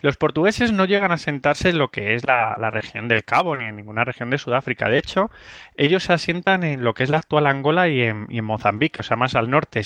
Los 0.00 0.16
portugueses 0.16 0.72
no 0.72 0.86
llegan 0.86 1.12
a 1.12 1.18
sentarse 1.18 1.68
en 1.68 1.76
lo 1.76 1.90
que 1.90 2.14
es 2.14 2.24
la, 2.24 2.54
región 2.70 3.08
del 3.08 3.24
Cabo 3.24 3.58
ni 3.58 3.66
en 3.66 3.76
ninguna 3.76 4.04
región 4.04 4.30
de 4.30 4.38
Sudáfrica. 4.38 4.88
De 4.88 4.96
hecho, 4.96 5.30
ellos 5.76 6.04
se 6.04 6.14
asientan 6.14 6.64
en 6.64 6.82
lo 6.82 6.94
que 6.94 7.02
es 7.02 7.10
la 7.10 7.18
actual 7.18 7.46
Angola 7.46 7.88
y 7.88 8.00
en, 8.00 8.26
y 8.30 8.38
en 8.38 8.46
Mozambique, 8.46 9.00
o 9.00 9.02
sea, 9.02 9.18
más 9.18 9.34
al 9.34 9.50
norte 9.50 9.82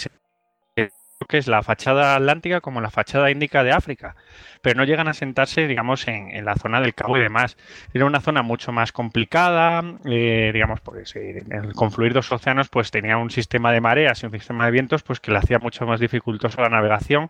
que 1.29 1.39
es 1.39 1.47
la 1.47 1.63
fachada 1.63 2.17
atlántica 2.17 2.61
como 2.61 2.81
la 2.81 2.91
fachada 2.91 3.31
índica 3.31 3.63
de 3.63 3.73
África, 3.73 4.17
pero 4.63 4.77
no 4.77 4.85
llegan 4.85 5.09
a 5.09 5.15
sentarse, 5.15 5.67
digamos, 5.67 6.07
en, 6.09 6.45
la 6.45 6.55
zona 6.57 6.81
del 6.81 6.95
Cabo 6.95 7.17
y 7.17 7.21
demás. 7.21 7.57
Era 7.93 8.05
una 8.05 8.21
zona 8.21 8.43
mucho 8.43 8.73
más 8.73 8.93
complicada, 8.93 9.83
eh, 10.05 10.51
digamos, 10.53 10.81
pues 10.81 11.15
en 11.17 11.53
el 11.53 11.73
confluir 11.75 12.13
dos 12.13 12.31
océanos, 12.33 12.69
pues 12.69 12.91
tenía 12.91 13.17
un 13.17 13.31
sistema 13.31 13.73
de 13.73 13.81
mareas 13.81 14.23
y 14.23 14.27
un 14.27 14.33
sistema 14.33 14.67
de 14.67 14.73
vientos, 14.73 15.03
pues 15.03 15.21
que 15.21 15.31
le 15.31 15.39
hacía 15.39 15.59
mucho 15.59 15.87
más 15.87 16.01
dificultosa 16.01 16.63
la 16.63 16.69
navegación 16.69 17.29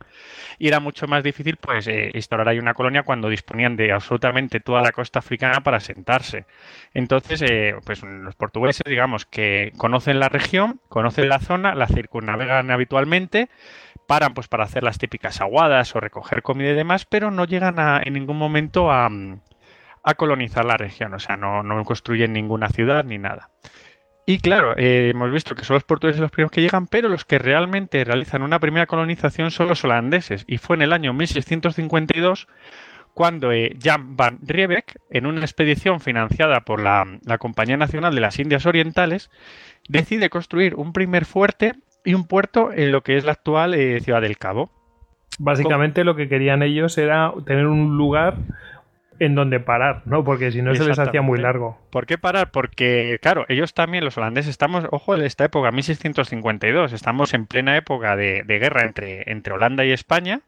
y 0.59 0.69
era 0.69 0.81
mucho 0.81 1.07
más 1.07 1.23
difícil, 1.23 1.57
pues, 1.57 1.87
eh, 1.87 2.11
instaurar 2.15 2.49
ahí 2.49 2.59
una 2.59 2.75
colonia 2.75 3.03
cuando 3.03 3.29
disponían 3.29 3.77
de 3.77 3.93
absolutamente 3.93 4.61
toda 4.61 4.83
la 4.83 4.93
costa 4.93 5.19
africana 5.19 5.61
para 5.63 5.81
sentarse. 5.81 6.47
Entonces, 6.95 7.43
eh, 7.43 7.75
pues 7.85 8.03
los 8.03 8.35
portugueses, 8.35 8.85
digamos, 8.87 9.27
que 9.27 9.73
conocen 9.77 10.21
la 10.21 10.29
región, 10.29 10.81
conocen 10.89 11.29
la 11.29 11.41
zona, 11.41 11.75
la 11.75 11.87
circunnavegan 11.87 12.71
habitualmente 12.71 13.49
paran 14.07 14.35
pues 14.35 14.49
para 14.49 14.65
hacer 14.65 14.83
las 14.83 14.99
típicas 14.99 15.41
aguadas 15.41 15.95
o 15.95 16.01
recoger 16.01 16.43
comida 16.43 16.71
y 16.71 16.75
demás, 16.75 17.07
pero 17.07 17.31
no 17.31 17.45
llegan 17.45 17.77
en 18.05 18.13
ningún 18.13 18.37
momento 18.37 18.91
a, 18.91 19.11
colonizar 20.17 20.65
la 20.65 20.77
región, 20.77 21.15
o 21.15 21.19
sea, 21.19 21.37
no, 21.37 21.85
construyen 21.85 22.33
ninguna 22.33 22.69
ciudad 22.69 23.05
ni 23.05 23.19
nada. 23.19 23.51
Y 24.27 24.39
claro, 24.39 24.75
eh, 24.79 25.11
hemos 25.11 25.31
visto 25.31 25.55
que 25.55 25.65
son 25.65 25.75
los 25.75 25.85
portugueses 25.85 26.21
los 26.21 26.31
primeros 26.31 26.51
que 26.51 26.63
llegan, 26.63 26.87
pero 26.87 27.11
los 27.11 27.27
que 27.27 27.39
realmente 27.39 28.05
realizan 28.05 28.43
una 28.43 28.59
primera 28.59 28.87
colonización 28.87 29.51
son 29.51 29.69
los 29.69 29.85
holandeses. 29.85 30.45
Y 30.47 30.57
fue 30.57 30.77
en 30.77 30.83
el 30.83 30.95
año 30.95 31.13
1652 31.13 32.49
cuando 33.13 33.53
eh, 33.53 33.77
Jan 33.83 34.17
van 34.17 34.39
Riebeck, 34.43 34.99
en 35.11 35.27
una 35.27 35.43
expedición 35.43 36.01
financiada 36.01 36.63
por 36.63 36.83
la, 36.83 37.07
la 37.25 37.37
Compañía 37.39 37.77
Nacional 37.77 38.15
de 38.15 38.21
las 38.23 38.39
Indias 38.39 38.65
Orientales, 38.65 39.31
decide 39.89 40.31
construir 40.31 40.75
un 40.75 40.95
primer 40.95 41.27
fuerte 41.27 41.75
y 42.05 42.15
un 42.15 42.27
puerto 42.27 42.73
en 42.73 42.93
lo 42.93 43.03
que 43.03 43.17
es 43.17 43.25
la 43.25 43.33
actual 43.33 43.75
eh, 43.75 44.01
Ciudad 44.01 44.21
del 44.21 44.39
Cabo. 44.39 44.71
Básicamente 45.39 46.05
lo 46.05 46.15
que 46.15 46.29
querían 46.29 46.63
ellos 46.63 46.97
era 46.99 47.33
tener 47.45 47.67
un 47.67 47.97
lugar 47.97 48.37
en 49.19 49.35
donde 49.35 49.61
parar, 49.61 50.03
¿no? 50.07 50.25
Porque 50.25 50.51
si 50.51 50.63
no 50.63 50.75
se 50.75 50.85
les 50.85 50.99
hacía 50.99 51.23
muy 51.23 51.39
largo. 51.39 51.79
¿Por 51.91 52.07
qué 52.07 52.19
parar? 52.19 52.51
Porque, 52.51 53.19
claro, 53.23 53.45
ellos 53.49 53.75
también, 53.75 54.05
los 54.05 54.17
holandeses, 54.19 54.51
estamos, 54.51 54.87
ojo, 54.91 55.15
en 55.15 55.23
esta 55.23 55.45
época, 55.45 55.71
1652, 55.71 56.93
estamos 56.93 57.35
en 57.35 57.47
plena 57.47 57.77
época 57.77 58.17
de, 58.17 58.43
de 58.45 58.59
guerra 58.59 58.83
entre, 58.85 59.31
entre 59.31 59.55
Holanda 59.55 59.85
y 59.85 59.93
España. 59.93 60.41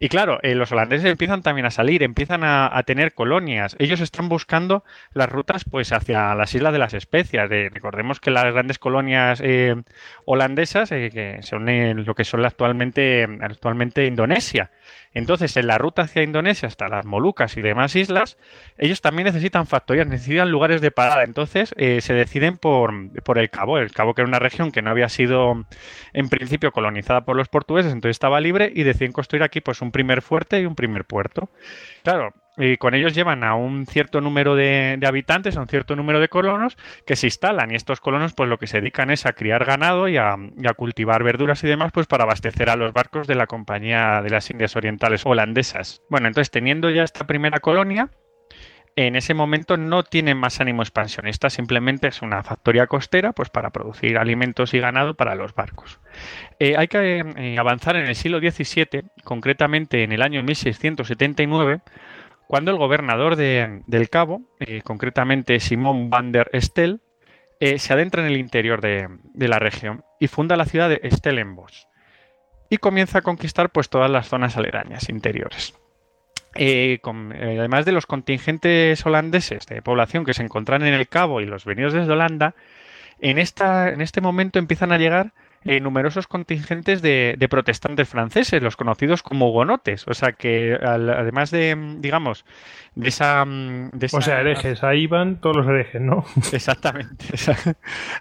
Y 0.00 0.08
claro, 0.08 0.38
eh, 0.42 0.54
los 0.54 0.70
holandeses 0.70 1.10
empiezan 1.10 1.42
también 1.42 1.66
a 1.66 1.70
salir, 1.70 2.02
empiezan 2.02 2.44
a, 2.44 2.80
tener 2.86 3.14
colonias. 3.14 3.74
Ellos 3.80 4.00
están 4.00 4.28
buscando 4.28 4.84
las 5.12 5.28
rutas 5.28 5.64
pues 5.64 5.92
hacia 5.92 6.34
las 6.36 6.54
Islas 6.54 6.72
de 6.72 6.78
las 6.78 6.94
Especias. 6.94 7.48
recordemos 7.48 8.20
que 8.20 8.30
las 8.30 8.44
grandes 8.44 8.78
colonias 8.78 9.40
eh, 9.42 9.74
holandesas, 10.24 10.92
eh, 10.92 11.10
que 11.12 11.42
son 11.42 11.66
lo 12.04 12.14
que 12.14 12.24
son 12.24 12.44
actualmente, 12.44 13.26
actualmente 13.40 14.06
Indonesia, 14.06 14.70
entonces, 15.18 15.56
en 15.56 15.66
la 15.66 15.78
ruta 15.78 16.02
hacia 16.02 16.22
Indonesia, 16.22 16.68
hasta 16.68 16.88
las 16.88 17.04
Molucas 17.04 17.56
y 17.56 17.62
demás 17.62 17.96
islas, 17.96 18.38
ellos 18.78 19.00
también 19.00 19.26
necesitan 19.26 19.66
factorías, 19.66 20.06
necesitan 20.06 20.50
lugares 20.50 20.80
de 20.80 20.92
parada. 20.92 21.24
Entonces, 21.24 21.74
eh, 21.76 22.00
se 22.00 22.14
deciden 22.14 22.56
por, 22.56 22.92
por, 23.24 23.38
el 23.38 23.50
Cabo. 23.50 23.78
El 23.78 23.90
Cabo, 23.90 24.14
que 24.14 24.22
era 24.22 24.28
una 24.28 24.38
región 24.38 24.70
que 24.70 24.80
no 24.80 24.90
había 24.90 25.08
sido 25.08 25.66
en 26.12 26.28
principio 26.28 26.70
colonizada 26.70 27.22
por 27.24 27.36
los 27.36 27.48
portugueses, 27.48 27.92
entonces 27.92 28.14
estaba 28.14 28.40
libre 28.40 28.70
y 28.72 28.84
deciden 28.84 29.12
construir 29.12 29.42
aquí 29.42 29.60
pues 29.60 29.82
un 29.82 29.90
primer 29.90 30.22
fuerte 30.22 30.60
y 30.60 30.66
un 30.66 30.76
primer 30.76 31.04
puerto. 31.04 31.50
Claro, 32.04 32.32
y 32.58 32.76
con 32.76 32.94
ellos 32.94 33.14
llevan 33.14 33.44
a 33.44 33.54
un 33.54 33.86
cierto 33.86 34.20
número 34.20 34.56
de, 34.56 34.98
habitantes, 35.06 35.56
a 35.56 35.60
un 35.60 35.68
cierto 35.68 35.94
número 35.96 36.20
de 36.20 36.28
colonos 36.28 36.76
que 37.06 37.16
se 37.16 37.26
instalan 37.26 37.70
y 37.70 37.76
estos 37.76 38.00
colonos 38.00 38.34
pues 38.34 38.48
lo 38.48 38.58
que 38.58 38.66
se 38.66 38.80
dedican 38.80 39.10
es 39.10 39.26
a 39.26 39.32
criar 39.32 39.64
ganado 39.64 40.08
y 40.08 40.16
a, 40.16 40.36
cultivar 40.76 41.22
verduras 41.22 41.62
y 41.64 41.68
demás 41.68 41.92
pues 41.92 42.06
para 42.06 42.24
abastecer 42.24 42.68
a 42.70 42.76
los 42.76 42.92
barcos 42.92 43.26
de 43.26 43.34
la 43.34 43.46
Compañía 43.46 44.20
de 44.22 44.30
las 44.30 44.50
Indias 44.50 44.76
Orientales 44.76 45.24
holandesas. 45.24 46.02
Bueno, 46.10 46.28
entonces 46.28 46.50
teniendo 46.50 46.90
ya 46.90 47.04
esta 47.04 47.26
primera 47.26 47.60
colonia, 47.60 48.10
en 48.96 49.14
ese 49.14 49.32
momento 49.32 49.76
no 49.76 50.02
tienen 50.02 50.36
más 50.36 50.60
ánimo 50.60 50.82
expansionista, 50.82 51.50
simplemente 51.50 52.08
es 52.08 52.20
una 52.20 52.42
factoría 52.42 52.88
costera 52.88 53.32
pues 53.32 53.48
para 53.48 53.70
producir 53.70 54.18
alimentos 54.18 54.74
y 54.74 54.80
ganado 54.80 55.14
para 55.14 55.36
los 55.36 55.54
barcos. 55.54 56.00
Eh, 56.58 56.74
hay 56.76 56.88
que 56.88 57.24
eh, 57.36 57.56
avanzar 57.58 57.94
en 57.94 58.06
el 58.06 58.16
siglo 58.16 58.40
XVII, 58.40 59.04
concretamente 59.22 60.02
en 60.02 60.10
el 60.10 60.20
año 60.20 60.42
1679, 60.42 61.80
cuando 62.48 62.70
el 62.70 62.78
gobernador 62.78 63.36
de, 63.36 63.82
del 63.86 64.08
Cabo, 64.08 64.40
eh, 64.58 64.80
concretamente 64.82 65.60
Simón 65.60 66.08
van 66.08 66.32
der 66.32 66.50
Stel, 66.54 67.02
eh, 67.60 67.78
se 67.78 67.92
adentra 67.92 68.22
en 68.22 68.28
el 68.28 68.38
interior 68.38 68.80
de, 68.80 69.06
la 69.34 69.58
región 69.58 70.02
y 70.18 70.28
funda 70.28 70.56
la 70.56 70.64
ciudad 70.64 70.88
de 70.88 71.00
Stellenbosch 71.10 71.84
y 72.70 72.78
comienza 72.78 73.18
a 73.18 73.22
conquistar 73.22 73.68
pues 73.68 73.90
todas 73.90 74.10
las 74.10 74.28
zonas 74.28 74.56
aledañas 74.56 75.10
interiores. 75.10 75.74
Eh, 76.54 77.00
además 77.04 77.84
de 77.84 77.92
los 77.92 78.06
contingentes 78.06 79.04
holandeses 79.04 79.66
de 79.66 79.82
población 79.82 80.24
que 80.24 80.32
se 80.32 80.42
encontraban 80.42 80.88
en 80.88 80.94
el 80.94 81.06
Cabo 81.06 81.42
y 81.42 81.46
los 81.46 81.66
venidos 81.66 81.92
desde 81.92 82.12
Holanda, 82.12 82.54
en, 83.20 83.38
esta, 83.38 83.90
en 83.90 84.00
este 84.00 84.22
momento 84.22 84.58
empiezan 84.58 84.92
a 84.92 84.98
llegar 84.98 85.34
eh, 85.68 85.80
numerosos 85.80 86.26
contingentes 86.26 87.02
de, 87.02 87.46
protestantes 87.50 88.08
franceses, 88.08 88.62
los 88.62 88.74
conocidos 88.74 89.22
como 89.22 89.50
hugonotes. 89.50 90.08
O 90.08 90.14
sea 90.14 90.32
que 90.32 90.78
además 90.82 91.50
de, 91.50 91.76
digamos, 91.98 92.46
de 92.94 93.08
esa, 93.10 93.44
O 94.12 94.20
sea, 94.22 94.40
herejes, 94.40 94.82
ahí 94.82 95.06
van 95.06 95.42
todos 95.42 95.56
los 95.56 95.66
herejes, 95.66 96.00
¿no? 96.00 96.24
Exactamente. 96.52 97.26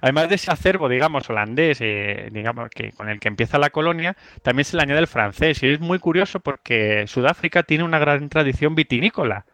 además 0.01 0.27
de 0.27 0.36
ese 0.36 0.51
acervo, 0.51 0.89
digamos, 0.89 1.30
holandés, 1.30 1.80
eh, 1.80 2.27
digamos, 2.34 2.70
que 2.70 2.92
con 2.92 3.08
el 3.08 3.22
que 3.22 3.30
empieza 3.30 3.58
la 3.58 3.70
colonia, 3.70 4.18
también 4.42 4.66
se 4.66 4.75
le 4.75 4.84
añade 4.84 5.00
el 5.00 5.08
francés. 5.08 5.63
Y 5.63 5.68
es 5.70 5.80
muy 5.80 6.00
curioso 6.00 6.42
porque 6.42 7.08
Sudáfrica 7.08 7.63
tiene 7.63 7.86
una 7.86 7.98
gran 7.98 8.27
tradición 8.27 8.75
vitinícola. 8.75 9.46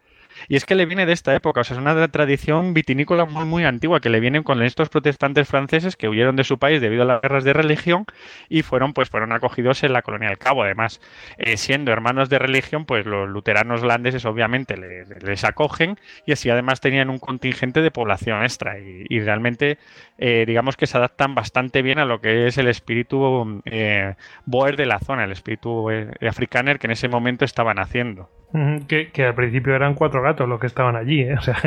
Y 0.47 0.55
es 0.55 0.65
que 0.65 0.75
le 0.75 0.85
viene 0.85 1.05
de 1.05 1.13
esta 1.13 1.35
época, 1.35 1.61
o 1.61 1.63
sea, 1.63 1.75
es 1.75 1.81
una 1.81 2.07
tradición 2.07 2.73
vitinícola 2.73 3.25
muy, 3.25 3.45
muy 3.45 3.65
antigua 3.65 3.99
que 3.99 4.09
le 4.09 4.19
vienen 4.19 4.43
con 4.43 4.61
estos 4.63 4.89
protestantes 4.89 5.47
franceses 5.47 5.95
que 5.95 6.09
huyeron 6.09 6.35
de 6.35 6.43
su 6.43 6.57
país 6.57 6.81
debido 6.81 7.03
a 7.03 7.05
las 7.05 7.21
guerras 7.21 7.43
de 7.43 7.53
religión 7.53 8.05
y 8.49 8.61
fueron, 8.63 8.93
pues, 8.93 9.09
fueron 9.09 9.31
acogidos 9.31 9.83
en 9.83 9.93
la 9.93 10.01
colonia 10.01 10.29
del 10.29 10.37
Cabo. 10.37 10.63
Además, 10.63 11.01
eh, 11.37 11.57
siendo 11.57 11.91
hermanos 11.91 12.29
de 12.29 12.39
religión, 12.39 12.85
pues 12.85 13.05
los 13.05 13.29
luteranos 13.29 13.83
holandeses 13.83 14.25
obviamente 14.25 14.77
les, 14.77 15.43
acogen 15.43 15.97
y 16.25 16.31
así 16.31 16.49
además 16.49 16.79
tenían 16.79 17.09
un 17.09 17.19
contingente 17.19 17.81
de 17.81 17.91
población 17.91 18.43
extra 18.43 18.79
y, 18.79 19.19
realmente, 19.19 19.77
eh, 20.17 20.45
digamos 20.47 20.77
que 20.77 20.87
se 20.87 20.97
adaptan 20.97 21.35
bastante 21.35 21.81
bien 21.81 21.99
a 21.99 22.05
lo 22.05 22.21
que 22.21 22.47
es 22.47 22.57
el 22.57 22.67
espíritu 22.67 23.61
eh, 23.65 24.15
boer 24.45 24.77
de 24.77 24.85
la 24.85 24.99
zona, 24.99 25.25
el 25.25 25.31
espíritu 25.31 25.89
africano 26.21 26.63
que 26.79 26.87
en 26.87 26.91
ese 26.91 27.09
momento 27.09 27.45
estaban 27.45 27.79
haciendo. 27.79 28.29
Que, 28.87 29.09
que, 29.09 29.25
al 29.25 29.33
principio 29.33 29.75
eran 29.75 29.95
cuatro 29.95 30.21
gatos 30.21 30.47
los 30.47 30.59
que 30.59 30.67
estaban 30.67 30.95
allí, 30.95 31.21
¿eh? 31.21 31.33
o 31.37 31.41
sea, 31.41 31.57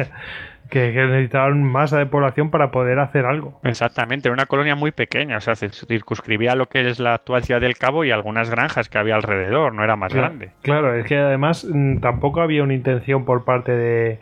que, 0.70 0.92
necesitaban 0.92 1.62
masa 1.62 1.98
de 1.98 2.06
población 2.06 2.50
para 2.50 2.70
poder 2.70 2.98
hacer 2.98 3.26
algo. 3.26 3.60
Exactamente, 3.64 4.28
era 4.28 4.34
una 4.34 4.46
colonia 4.46 4.76
muy 4.76 4.92
pequeña, 4.92 5.38
o 5.38 5.40
sea, 5.40 5.56
se 5.56 5.68
circunscribía 5.68 6.54
lo 6.54 6.66
que 6.66 6.88
es 6.88 7.00
la 7.00 7.14
actual 7.14 7.42
ciudad 7.42 7.60
del 7.60 7.76
Cabo 7.76 8.04
y 8.04 8.10
algunas 8.10 8.50
granjas 8.50 8.88
que 8.88 8.98
había 8.98 9.16
alrededor, 9.16 9.74
no 9.74 9.82
era 9.82 9.96
más 9.96 10.14
grande. 10.14 10.50
Claro, 10.62 10.94
es 10.94 11.06
que 11.06 11.16
además 11.16 11.66
mm, 11.68 11.98
tampoco 11.98 12.40
había 12.40 12.62
una 12.62 12.74
intención 12.74 13.24
por 13.24 13.44
parte 13.44 13.72
de, 13.72 14.20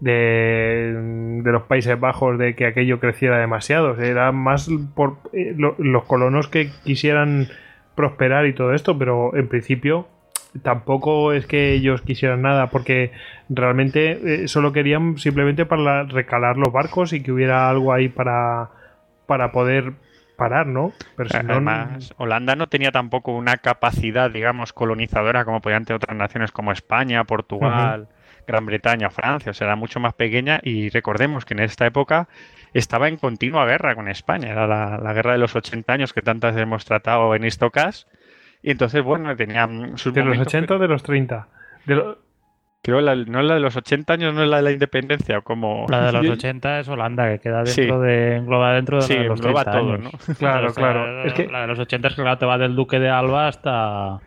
de, 0.00 1.42
los 1.44 1.62
Países 1.64 1.98
Bajos 1.98 2.38
de 2.38 2.54
que 2.54 2.66
aquello 2.66 3.00
creciera 3.00 3.38
demasiado, 3.38 4.00
era 4.00 4.32
más 4.32 4.70
por 4.94 5.18
eh, 5.32 5.54
los 5.56 6.04
colonos 6.04 6.48
que 6.48 6.70
quisieran 6.84 7.48
prosperar 7.94 8.46
y 8.46 8.52
todo 8.52 8.74
esto, 8.74 8.96
pero 8.98 9.34
en 9.36 9.48
principio 9.48 10.08
tampoco 10.62 11.32
es 11.32 11.46
que 11.46 11.72
ellos 11.72 12.02
quisieran 12.02 12.42
nada, 12.42 12.68
porque 12.68 13.12
realmente 13.48 14.44
eh, 14.44 14.48
solo 14.48 14.72
querían 14.72 15.18
simplemente 15.18 15.66
para 15.66 16.04
recalar 16.04 16.56
los 16.56 16.72
barcos 16.72 17.12
y 17.12 17.22
que 17.22 17.32
hubiera 17.32 17.68
algo 17.68 17.92
ahí 17.92 18.08
para, 18.08 18.70
para 19.26 19.52
poder 19.52 19.92
parar, 20.36 20.66
¿no? 20.66 20.92
Pero 21.16 21.30
Además, 21.34 22.14
Holanda 22.16 22.54
no 22.54 22.68
tenía 22.68 22.92
tampoco 22.92 23.32
una 23.32 23.56
capacidad, 23.56 24.30
digamos, 24.30 24.72
colonizadora 24.72 25.44
como 25.44 25.60
podían 25.60 25.84
tener 25.84 25.96
otras 25.96 26.16
naciones 26.16 26.52
como 26.52 26.70
España, 26.70 27.24
Portugal, 27.24 28.08
Gran 28.46 28.64
Bretaña, 28.64 29.10
Francia, 29.10 29.50
o 29.50 29.54
sea, 29.54 29.66
era 29.66 29.76
mucho 29.76 29.98
más 29.98 30.14
pequeña 30.14 30.60
y 30.62 30.90
recordemos 30.90 31.44
que 31.44 31.54
en 31.54 31.60
esta 31.60 31.86
época 31.86 32.28
estaba 32.72 33.08
en 33.08 33.16
continua 33.16 33.66
guerra 33.66 33.96
con 33.96 34.08
España, 34.08 34.50
era 34.50 34.66
la, 34.66 34.98
la 34.98 35.12
guerra 35.12 35.32
de 35.32 35.38
los 35.38 35.56
80 35.56 35.92
años 35.92 36.12
que 36.12 36.22
tantas 36.22 36.56
hemos 36.56 36.84
tratado 36.84 37.34
en 37.34 37.44
Istocas 37.44 38.06
y 38.62 38.70
entonces, 38.70 39.02
bueno, 39.02 39.34
tenían 39.36 39.96
sus 39.98 40.12
¿De 40.12 40.24
los 40.24 40.38
80 40.38 40.74
o 40.74 40.78
de 40.78 40.88
los 40.88 41.02
30? 41.02 41.48
Creo 42.82 43.00
la, 43.00 43.16
no 43.16 43.42
la 43.42 43.54
de 43.54 43.60
los 43.60 43.76
80 43.76 44.12
años, 44.12 44.34
no 44.34 44.42
es 44.42 44.48
la 44.48 44.58
de 44.58 44.62
la 44.62 44.70
independencia, 44.70 45.40
como... 45.40 45.86
La 45.88 46.06
de 46.06 46.12
los 46.22 46.30
80 46.30 46.80
es 46.80 46.88
Holanda, 46.88 47.28
que 47.30 47.40
queda 47.40 47.62
dentro 47.64 48.00
de... 48.00 48.36
engloba 48.36 48.72
dentro 48.74 48.96
de 48.98 49.02
sí, 49.02 49.14
los 49.14 49.40
engloba 49.40 49.64
todo, 49.64 49.98
¿no? 49.98 50.10
Claro, 50.38 50.72
claro. 50.72 51.24
Es 51.24 51.32
que... 51.34 51.48
La 51.48 51.62
de 51.62 51.66
los 51.66 51.78
80 51.78 52.08
es 52.08 52.14
que 52.14 52.22
te 52.22 52.46
va 52.46 52.58
del 52.58 52.76
Duque 52.76 52.98
de 52.98 53.10
Alba 53.10 53.48
hasta... 53.48 54.20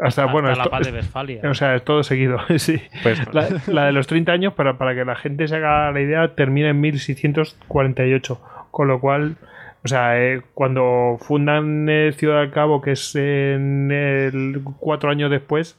Hasta, 0.00 0.26
bueno, 0.26 0.50
la 0.54 0.64
paz 0.64 0.86
de 0.86 0.92
Westfalia. 0.92 1.42
O 1.50 1.52
sea, 1.52 1.74
es 1.74 1.84
todo 1.84 2.02
seguido, 2.02 2.38
sí. 2.56 2.80
Pues, 3.02 3.20
la, 3.68 3.86
de 3.86 3.92
los 3.92 4.06
30 4.06 4.32
años, 4.32 4.54
para, 4.54 4.78
para 4.78 4.94
que 4.94 5.04
la 5.04 5.16
gente 5.16 5.46
se 5.46 5.56
haga 5.56 5.90
la 5.90 6.00
idea, 6.00 6.34
termina 6.34 6.70
en 6.70 6.80
1648. 6.80 8.40
Con 8.70 8.88
lo 8.88 9.00
cual, 9.00 9.36
o 9.84 9.88
sea, 9.88 10.20
eh, 10.20 10.42
cuando 10.54 11.18
fundan 11.20 11.88
Ciudad 12.16 12.40
del 12.40 12.50
Cabo, 12.50 12.80
que 12.80 12.92
es 12.92 13.14
en 13.14 13.90
el 13.90 14.62
cuatro 14.78 15.10
años 15.10 15.30
después, 15.30 15.78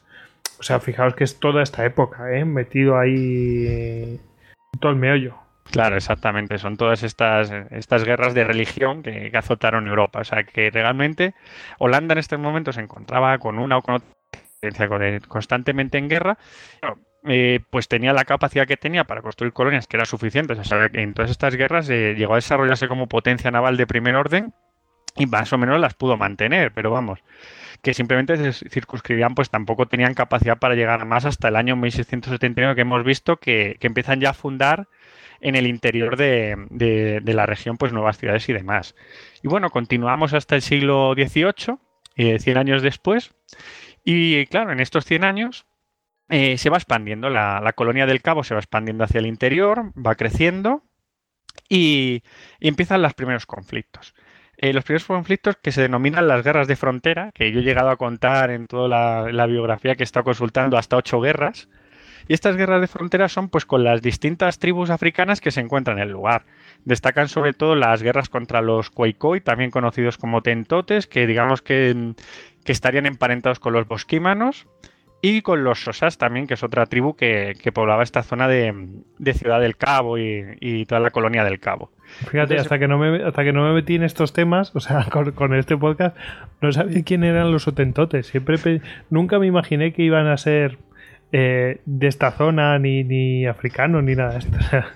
o 0.58 0.62
sea, 0.62 0.80
fijaos 0.80 1.14
que 1.14 1.24
es 1.24 1.38
toda 1.38 1.62
esta 1.62 1.84
época, 1.84 2.32
¿eh? 2.36 2.44
metido 2.44 2.98
ahí 2.98 4.20
todo 4.80 4.92
el 4.92 4.98
meollo. 4.98 5.36
Claro, 5.70 5.96
exactamente. 5.96 6.58
Son 6.58 6.76
todas 6.76 7.02
estas, 7.02 7.50
estas 7.70 8.04
guerras 8.04 8.34
de 8.34 8.44
religión 8.44 9.02
que, 9.02 9.30
azotaron 9.34 9.88
Europa. 9.88 10.20
O 10.20 10.24
sea, 10.24 10.44
que 10.44 10.70
realmente 10.70 11.34
Holanda 11.78 12.12
en 12.12 12.18
este 12.18 12.36
momento 12.36 12.72
se 12.72 12.80
encontraba 12.80 13.38
con 13.38 13.58
una 13.58 13.78
o 13.78 13.82
con 13.82 13.96
otra 13.96 14.08
constantemente 15.28 15.98
en 15.98 16.08
guerra. 16.08 16.38
Eh, 17.24 17.60
pues 17.70 17.86
tenía 17.86 18.12
la 18.12 18.24
capacidad 18.24 18.66
que 18.66 18.76
tenía 18.76 19.04
para 19.04 19.22
construir 19.22 19.52
colonias 19.52 19.86
que 19.86 19.96
era 19.96 20.04
suficiente. 20.04 20.54
O 20.54 20.90
que 20.90 21.02
en 21.02 21.14
todas 21.14 21.30
estas 21.30 21.54
guerras 21.54 21.88
eh, 21.88 22.14
llegó 22.16 22.34
a 22.34 22.36
desarrollarse 22.36 22.88
como 22.88 23.08
potencia 23.08 23.50
naval 23.50 23.76
de 23.76 23.86
primer 23.86 24.16
orden 24.16 24.52
y 25.16 25.26
más 25.26 25.52
o 25.52 25.58
menos 25.58 25.78
las 25.78 25.94
pudo 25.94 26.16
mantener, 26.16 26.72
pero 26.72 26.90
vamos, 26.90 27.20
que 27.82 27.94
simplemente 27.94 28.52
se 28.52 28.68
circunscribían, 28.68 29.34
pues 29.34 29.50
tampoco 29.50 29.86
tenían 29.86 30.14
capacidad 30.14 30.58
para 30.58 30.74
llegar 30.74 31.04
más 31.04 31.24
hasta 31.24 31.48
el 31.48 31.56
año 31.56 31.76
1679 31.76 32.74
que 32.74 32.80
hemos 32.80 33.04
visto 33.04 33.36
que, 33.36 33.76
empiezan 33.80 34.20
ya 34.20 34.30
a 34.30 34.34
fundar 34.34 34.88
en 35.40 35.54
el 35.54 35.66
interior 35.66 36.16
de, 36.16 37.20
la 37.24 37.46
región 37.46 37.76
pues 37.76 37.92
nuevas 37.92 38.18
ciudades 38.18 38.48
y 38.48 38.52
demás. 38.52 38.94
Y 39.42 39.48
bueno, 39.48 39.70
continuamos 39.70 40.32
hasta 40.32 40.54
el 40.54 40.62
siglo 40.62 41.14
XVIII, 41.14 41.76
eh, 42.16 42.38
100 42.38 42.56
años 42.56 42.82
después, 42.82 43.34
y 44.04 44.46
claro, 44.46 44.72
en 44.72 44.80
estos 44.80 45.04
100 45.04 45.24
años 45.24 45.66
eh, 46.34 46.56
se 46.56 46.70
va 46.70 46.78
expandiendo, 46.78 47.28
la, 47.28 47.74
colonia 47.76 48.06
del 48.06 48.22
Cabo 48.22 48.42
se 48.42 48.54
va 48.54 48.60
expandiendo 48.60 49.04
hacia 49.04 49.18
el 49.18 49.26
interior, 49.26 49.92
va 49.94 50.14
creciendo 50.14 50.82
y, 51.68 52.22
empiezan 52.58 53.02
los 53.02 53.12
primeros 53.12 53.44
conflictos. 53.44 54.14
Eh, 54.56 54.72
los 54.72 54.82
primeros 54.82 55.04
conflictos 55.04 55.56
que 55.62 55.72
se 55.72 55.82
denominan 55.82 56.28
las 56.28 56.42
guerras 56.42 56.68
de 56.68 56.76
frontera, 56.76 57.32
que 57.34 57.52
yo 57.52 57.60
he 57.60 57.62
llegado 57.62 57.90
a 57.90 57.98
contar 57.98 58.50
en 58.50 58.66
toda 58.66 58.88
la, 59.30 59.46
biografía 59.46 59.94
que 59.94 60.04
he 60.04 60.08
estado 60.08 60.24
consultando 60.24 60.78
hasta 60.78 60.96
ocho 60.96 61.20
guerras. 61.20 61.68
Y 62.28 62.32
estas 62.32 62.56
guerras 62.56 62.80
de 62.80 62.86
frontera 62.86 63.28
son 63.28 63.50
pues 63.50 63.66
con 63.66 63.84
las 63.84 64.00
distintas 64.00 64.58
tribus 64.58 64.88
africanas 64.88 65.42
que 65.42 65.50
se 65.50 65.60
encuentran 65.60 65.98
en 65.98 66.04
el 66.04 66.12
lugar. 66.12 66.46
Destacan 66.86 67.28
sobre 67.28 67.52
todo 67.52 67.74
las 67.74 68.02
guerras 68.02 68.30
contra 68.30 68.62
los 68.62 68.88
Khoikhoi, 68.88 69.42
también 69.42 69.70
conocidos 69.70 70.16
como 70.16 70.40
tentotes, 70.40 71.06
que 71.06 71.26
digamos 71.26 71.60
que, 71.60 72.14
que 72.64 72.72
estarían 72.72 73.04
emparentados 73.04 73.58
con 73.58 73.74
los 73.74 73.86
bosquímanos 73.86 74.66
y 75.24 75.40
con 75.40 75.62
los 75.62 75.84
Sosas 75.84 76.18
también, 76.18 76.48
que 76.48 76.54
es 76.54 76.64
otra 76.64 76.86
tribu 76.86 77.14
que, 77.14 77.54
poblaba 77.72 78.02
esta 78.02 78.24
zona 78.24 78.48
de, 78.48 78.74
Ciudad 79.34 79.60
del 79.60 79.76
Cabo 79.76 80.18
y, 80.18 80.84
toda 80.86 81.00
la 81.00 81.10
colonia 81.10 81.44
del 81.44 81.60
Cabo. 81.60 81.92
Fíjate, 82.28 82.58
hasta, 82.58 82.80
que 82.80 82.88
no 82.88 82.98
me, 82.98 83.22
hasta 83.22 83.44
que 83.44 83.52
no 83.52 83.62
me 83.62 83.72
metí 83.72 83.94
en 83.94 84.02
estos 84.02 84.32
temas, 84.32 84.74
o 84.74 84.80
sea, 84.80 85.06
con, 85.34 85.54
este 85.54 85.76
podcast, 85.76 86.16
no 86.60 86.72
sabía 86.72 87.04
quién 87.04 87.22
eran 87.22 87.52
los 87.52 87.68
Otentotes. 87.68 88.26
Siempre 88.26 88.82
nunca 89.10 89.38
me 89.38 89.46
imaginé 89.46 89.92
que 89.92 90.02
iban 90.02 90.26
a 90.26 90.36
ser 90.36 90.78
eh, 91.30 91.80
de 91.86 92.06
esta 92.08 92.32
zona, 92.32 92.80
ni, 92.80 93.04
ni 93.04 93.46
africanos, 93.46 94.02
ni 94.02 94.16
nada 94.16 94.32
de 94.32 94.38
esto. 94.40 94.58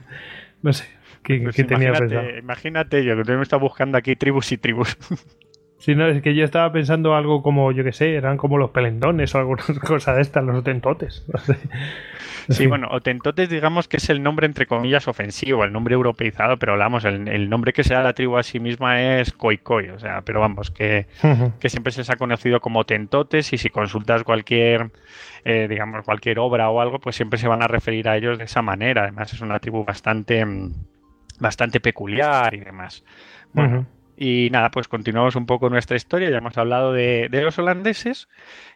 No 0.63 0.73
sé. 0.73 0.85
¿Qué, 1.23 1.39
pues 1.39 1.55
tenía 1.55 1.93
pensado? 1.93 2.39
Imagínate 2.39 3.05
yo, 3.05 3.23
que 3.23 3.33
me 3.37 3.43
está 3.43 3.57
buscando 3.57 3.99
aquí 3.99 4.17
tribus 4.17 4.51
y 4.51 4.59
tribus. 4.59 4.97
Sí, 5.79 5.95
no, 5.95 6.07
es 6.07 6.23
que 6.23 6.35
yo 6.35 6.45
estaba 6.45 6.73
pensando 6.73 7.15
algo 7.15 7.43
como, 7.43 7.71
yo 7.71 7.85
que 7.85 7.93
sé, 7.93 8.15
eran 8.15 8.39
como 8.39 8.57
los 8.57 8.71
pelendones 8.71 9.35
o 9.35 9.39
alguna 9.39 9.63
cosa 9.87 10.15
de 10.15 10.23
estas, 10.23 10.45
los 10.45 10.57
otentotes. 10.57 11.25
Sí, 12.49 12.67
bueno, 12.67 12.89
otentotes 12.93 13.49
digamos 13.51 13.89
que 13.89 13.97
es 13.97 14.09
el 14.09 14.23
nombre 14.23 14.47
entre 14.47 14.67
comillas 14.67 15.09
ofensivo, 15.09 15.65
el 15.65 15.73
nombre 15.73 15.95
europeizado, 15.95 16.59
pero 16.59 16.73
hablamos, 16.73 17.05
el, 17.05 17.51
nombre 17.51 17.73
que 17.73 17.83
se 17.83 17.95
da 17.95 18.01
a 18.01 18.05
la 18.05 18.13
tribu 18.13 18.37
a 18.37 18.43
sí 18.43 18.61
misma 18.61 19.19
es 19.19 19.33
Khoikhoi, 19.33 19.91
o 19.91 19.99
sea, 19.99 20.23
pero 20.23 20.41
vamos, 20.41 20.71
que, 20.71 21.07
siempre 21.65 21.93
se 21.93 22.01
les 22.01 22.11
ha 22.11 22.17
conocido 22.17 22.61
como 22.61 22.81
otentotes 22.81 23.53
y 23.53 23.59
si 23.59 23.69
consultas 23.69 24.23
cualquier, 24.23 24.93
eh, 25.45 25.67
digamos, 25.69 26.05
cualquier 26.05 26.39
obra 26.39 26.71
o 26.71 26.81
algo, 26.81 27.01
pues 27.01 27.17
siempre 27.17 27.39
se 27.39 27.49
van 27.49 27.63
a 27.63 27.67
referir 27.67 28.09
a 28.09 28.17
ellos 28.17 28.39
de 28.39 28.45
esa 28.45 28.63
manera. 28.63 29.03
Además 29.03 29.33
es 29.33 29.41
una 29.41 29.59
tribu 29.59 29.85
bastante, 29.85 30.45
bastante 31.41 31.81
peculiar 31.81 32.55
y 32.55 32.61
demás. 32.61 33.05
Bueno. 33.53 33.87
Y 34.17 34.49
nada, 34.51 34.71
pues 34.71 34.89
continuamos 34.89 35.37
un 35.37 35.47
poco 35.47 35.69
nuestra 35.69 35.97
historia. 35.97 36.31
Ya 36.31 36.39
hemos 36.39 36.57
hablado 36.57 36.93
de, 36.93 37.29
los 37.31 37.59
holandeses. 37.59 38.29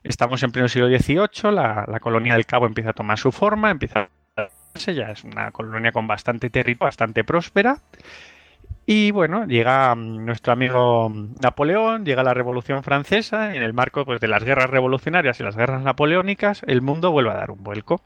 Estamos 0.02 0.42
en 0.42 0.52
pleno 0.52 0.68
siglo 0.68 0.88
XVIII. 0.88 1.52
La, 1.52 1.98
colonia 2.00 2.34
del 2.34 2.46
Cabo 2.46 2.66
empieza 2.66 2.90
a 2.90 2.94
tomar 2.94 3.18
su 3.18 3.32
forma, 3.32 3.70
empieza 3.70 4.00
a 4.00 4.08
ya 4.74 5.10
es 5.10 5.24
una 5.24 5.50
colonia 5.50 5.90
con 5.92 6.06
bastante 6.06 6.48
territorio, 6.48 6.86
bastante 6.86 7.24
próspera. 7.24 7.78
Y 8.86 9.10
bueno, 9.10 9.46
llega 9.46 9.94
mm, 9.94 10.24
nuestro 10.24 10.52
amigo 10.52 11.12
Napoleón, 11.40 12.04
llega 12.04 12.22
la 12.22 12.34
Revolución 12.34 12.82
Francesa, 12.82 13.54
y 13.54 13.56
en 13.56 13.62
el 13.62 13.72
marco 13.72 14.04
pues, 14.04 14.20
de 14.20 14.28
las 14.28 14.44
guerras 14.44 14.70
revolucionarias 14.70 15.38
y 15.40 15.42
las 15.42 15.56
guerras 15.56 15.82
napoleónicas, 15.82 16.62
el 16.66 16.82
mundo 16.82 17.10
vuelve 17.10 17.30
a 17.30 17.34
dar 17.34 17.50
un 17.50 17.62
vuelco. 17.62 18.02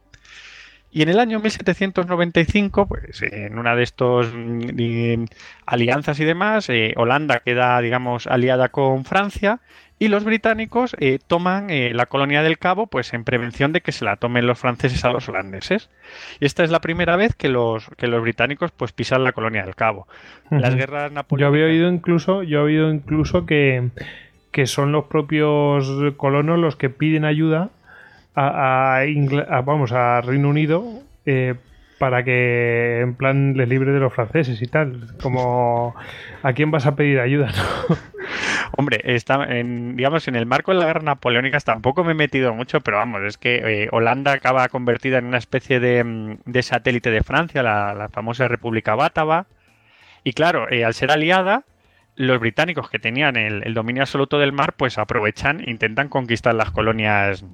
Y 0.95 1.03
en 1.03 1.09
el 1.09 1.19
año 1.19 1.41
1795, 1.41 2.87
pues 2.87 3.21
en 3.21 3.59
una 3.59 3.75
de 3.75 3.83
estas 3.83 4.29
mm, 4.33 5.25
alianzas 5.67 6.21
y 6.21 6.25
demás, 6.25 6.71
eh, 6.71 6.95
Holanda 6.97 7.41
queda, 7.41 7.81
digamos, 7.81 8.29
aliada 8.29 8.69
con 8.69 9.05
Francia 9.05 9.59
y 9.99 10.07
los 10.07 10.23
británicos 10.23 10.95
eh, 11.01 11.19
toman 11.27 11.69
eh, 11.71 11.91
la 11.95 12.07
colonia 12.07 12.45
del 12.45 12.59
Cabo 12.59 12.87
pues 12.87 13.13
en 13.13 13.25
prevención 13.25 13.73
de 13.73 13.81
que 13.81 13.91
se 13.91 14.05
la 14.05 14.15
tomen 14.17 14.47
los 14.47 14.61
franceses 14.61 15.05
a 15.05 15.11
los 15.11 15.29
holandeses. 15.29 15.91
Y 16.39 16.47
esta 16.47 16.63
es 16.63 16.71
la 16.71 16.81
primera 16.81 17.17
vez 17.17 17.35
que 17.35 17.49
los, 17.49 17.89
que 17.97 18.07
los 18.07 18.23
británicos 18.23 18.71
pues 18.71 18.93
pisan 18.93 19.25
la 19.25 19.33
colonia 19.33 19.65
del 19.65 19.75
Cabo. 19.75 20.07
Las 20.49 20.77
guerras 20.77 21.11
napoleónicas... 21.11 21.59
Yo 21.59 21.65
había 21.65 21.75
oído 21.75 21.93
incluso, 21.93 22.45
yo 22.45 22.61
he 22.61 22.63
oído 22.63 22.93
incluso 22.93 23.47
que, 23.47 23.89
que 24.53 24.69
son 24.69 24.93
los 24.93 25.07
propios 25.07 25.91
colonos 26.17 26.57
los 26.61 26.77
que 26.77 26.89
piden 26.89 27.25
ayuda 27.25 27.71
a, 28.35 29.05
vamos, 29.65 29.93
a 29.93 30.21
Reino 30.21 30.49
Unido 30.49 30.85
eh, 31.27 31.55
para 31.99 32.25
que 32.25 33.01
en 33.01 33.15
plan 33.15 33.57
les 33.57 33.69
libre 33.69 33.93
de 33.93 34.01
los 34.01 34.13
franceses 34.13 34.61
y 34.61 34.67
tal. 34.67 35.17
Como 35.23 35.95
a 36.43 36.53
quién 36.53 36.71
vas 36.71 36.87
a 36.87 36.97
pedir 36.97 37.21
ayuda, 37.21 37.53
Hombre, 38.77 39.01
está 39.05 39.45
en, 39.45 39.97
digamos, 39.97 40.27
en 40.27 40.35
el 40.35 40.47
marco 40.47 40.73
de 40.73 40.81
la 40.81 40.87
guerra 40.87 41.03
napoleónica 41.03 41.61
tampoco 41.61 42.03
me 42.03 42.13
he 42.13 42.15
metido 42.15 42.53
mucho, 42.55 42.81
pero 42.81 42.97
vamos, 42.97 43.23
es 43.23 43.39
que 43.39 43.85
eh, 43.85 43.89
Holanda 43.93 44.33
acaba 44.33 44.69
convertida 44.69 45.19
en 45.19 45.27
una 45.27 45.39
especie 45.39 45.79
de, 45.79 46.03
mm, 46.03 46.61
satélite 46.61 47.11
de 47.11 47.23
Francia, 47.23 47.63
la, 47.63 48.09
famosa 48.13 48.49
República 48.49 48.95
Bátava. 48.95 49.47
Y 50.25 50.33
claro, 50.33 50.71
eh, 50.71 50.85
al 50.85 50.95
ser 50.95 51.11
aliada, 51.13 51.65
los 52.17 52.41
británicos 52.41 52.91
que 52.91 52.99
tenían 52.99 53.37
el, 53.37 53.63
el, 53.65 53.75
dominio 53.75 54.03
absoluto 54.03 54.39
del 54.39 54.53
mar, 54.53 54.75
pues 54.77 54.99
aprovechan, 54.99 55.63
intentan 55.69 56.09
conquistar 56.09 56.55
las 56.55 56.71
colonias 56.71 57.45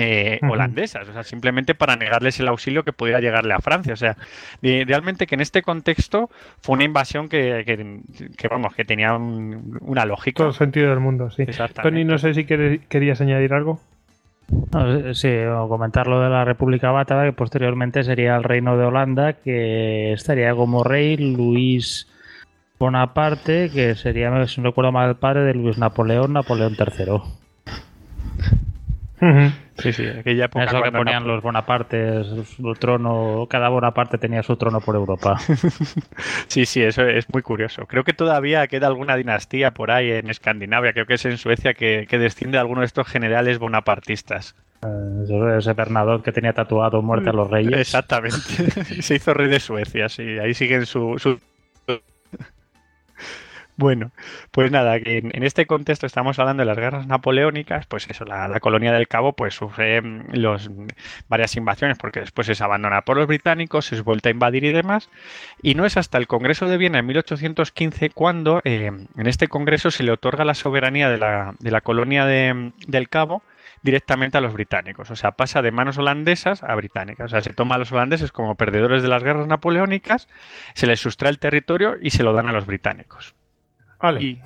eh, 0.00 0.38
holandesas, 0.48 1.08
o 1.08 1.12
sea, 1.12 1.24
simplemente 1.24 1.74
para 1.74 1.96
negarles 1.96 2.38
el 2.38 2.46
auxilio 2.46 2.84
que 2.84 2.92
pudiera 2.92 3.18
llegarle 3.18 3.52
a 3.52 3.58
Francia. 3.58 3.94
O 3.94 3.96
sea, 3.96 4.16
realmente 4.62 5.26
que 5.26 5.34
en 5.34 5.40
este 5.40 5.62
contexto 5.62 6.30
fue 6.60 6.74
una 6.74 6.84
invasión 6.84 7.28
que, 7.28 7.64
vamos, 8.48 8.74
que 8.74 8.84
tenía 8.84 9.14
una 9.16 10.04
lógica. 10.04 10.38
Todo 10.38 10.48
el 10.48 10.54
sentido 10.54 10.90
del 10.90 11.00
mundo, 11.00 11.30
sí. 11.30 11.46
Tony, 11.82 12.04
no 12.04 12.16
sé 12.18 12.32
si 12.32 12.44
querías 12.44 13.20
añadir 13.20 13.52
algo. 13.52 13.80
sí, 15.14 15.36
o 15.36 15.68
comentar 15.68 16.06
lo 16.06 16.20
de 16.20 16.30
la 16.30 16.44
República 16.44 16.92
Bátava, 16.92 17.24
que 17.24 17.32
posteriormente 17.32 18.04
sería 18.04 18.36
el 18.36 18.44
reino 18.44 18.76
de 18.76 18.84
Holanda, 18.84 19.32
que 19.32 20.12
estaría 20.12 20.54
como 20.54 20.84
rey 20.84 21.16
Luis 21.16 22.06
Bonaparte, 22.78 23.68
que 23.70 23.96
sería, 23.96 24.46
si 24.46 24.60
no 24.60 24.68
recuerdo 24.68 24.92
mal, 24.92 25.08
el 25.08 25.16
padre 25.16 25.42
de 25.42 25.54
Luis 25.54 25.76
Napoleón, 25.76 26.34
Napoleón 26.34 26.76
III. 26.78 27.47
Sí, 29.78 29.92
sí, 29.92 30.06
aquella 30.06 30.46
época. 30.46 30.64
Eso 30.64 30.82
que 30.82 30.92
ponían 30.92 31.26
los 31.26 31.42
Bonapartes, 31.42 32.26
su 32.56 32.72
trono, 32.74 33.46
cada 33.48 33.68
Bonaparte 33.68 34.18
tenía 34.18 34.42
su 34.42 34.56
trono 34.56 34.80
por 34.80 34.96
Europa. 34.96 35.38
sí, 36.48 36.66
sí, 36.66 36.82
eso 36.82 37.02
es 37.02 37.26
muy 37.32 37.42
curioso. 37.42 37.86
Creo 37.86 38.04
que 38.04 38.12
todavía 38.12 38.66
queda 38.66 38.86
alguna 38.86 39.16
dinastía 39.16 39.72
por 39.72 39.90
ahí 39.90 40.10
en 40.10 40.30
Escandinavia, 40.30 40.92
creo 40.92 41.06
que 41.06 41.14
es 41.14 41.24
en 41.24 41.38
Suecia, 41.38 41.74
que, 41.74 42.06
desciende 42.10 42.56
de 42.56 42.60
alguno 42.60 42.80
de 42.80 42.86
estos 42.86 43.06
generales 43.06 43.58
bonapartistas. 43.58 44.54
Eh, 44.82 45.56
ese 45.58 45.72
Bernadot 45.72 46.22
que 46.22 46.32
tenía 46.32 46.52
tatuado 46.52 47.02
muerte 47.02 47.30
a 47.30 47.32
los 47.32 47.50
reyes. 47.50 47.80
Exactamente. 47.80 48.38
Se 49.02 49.16
hizo 49.16 49.34
rey 49.34 49.48
de 49.48 49.60
Suecia, 49.60 50.08
sí. 50.08 50.38
Ahí 50.38 50.54
siguen 50.54 50.86
su, 50.86 51.18
su 51.18 51.40
bueno, 53.78 54.10
pues 54.50 54.72
nada, 54.72 54.98
que 54.98 55.18
en, 55.18 55.44
este 55.44 55.66
contexto 55.66 56.04
estamos 56.04 56.40
hablando 56.40 56.62
de 56.62 56.66
las 56.66 56.76
guerras 56.76 57.06
napoleónicas, 57.06 57.86
pues 57.86 58.10
eso, 58.10 58.24
la, 58.24 58.58
colonia 58.58 58.92
del 58.92 59.06
Cabo 59.06 59.34
pues 59.34 59.54
sufre 59.54 60.02
mm, 60.02 60.32
los, 60.32 60.68
varias 61.28 61.54
invasiones 61.54 61.96
porque 61.96 62.18
después 62.18 62.48
es 62.48 62.60
abandonada 62.60 63.02
por 63.02 63.16
los 63.16 63.28
británicos, 63.28 63.92
es 63.92 64.02
vuelta 64.02 64.30
a 64.30 64.32
invadir 64.32 64.64
y 64.64 64.72
demás, 64.72 65.10
y 65.62 65.76
no 65.76 65.86
es 65.86 65.96
hasta 65.96 66.18
el 66.18 66.26
Congreso 66.26 66.66
de 66.66 66.76
Viena 66.76 66.98
en 66.98 67.06
1815 67.06 68.10
cuando 68.10 68.60
eh, 68.64 68.90
en 69.16 69.26
este 69.28 69.46
Congreso 69.46 69.92
se 69.92 70.02
le 70.02 70.10
otorga 70.10 70.44
la 70.44 70.54
soberanía 70.54 71.08
de 71.08 71.18
la, 71.18 71.54
de 71.60 71.70
la 71.70 71.80
colonia 71.80 72.26
de, 72.26 72.72
del 72.88 73.08
Cabo 73.08 73.44
directamente 73.82 74.38
a 74.38 74.40
los 74.40 74.54
británicos. 74.54 75.08
O 75.12 75.14
sea, 75.14 75.32
pasa 75.32 75.62
de 75.62 75.70
manos 75.70 75.98
holandesas 75.98 76.64
a 76.64 76.74
británicas. 76.74 77.26
O 77.26 77.28
sea, 77.28 77.42
se 77.42 77.52
toma 77.52 77.76
a 77.76 77.78
los 77.78 77.92
holandeses 77.92 78.32
como 78.32 78.56
perdedores 78.56 79.02
de 79.02 79.08
las 79.08 79.22
guerras 79.22 79.46
napoleónicas, 79.46 80.26
se 80.74 80.88
les 80.88 80.98
sustrae 80.98 81.30
el 81.30 81.38
territorio 81.38 81.94
y 82.00 82.10
se 82.10 82.24
lo 82.24 82.32
dan 82.32 82.48
a 82.48 82.52
los 82.52 82.66
británicos. 82.66 83.36
Y, 84.20 84.40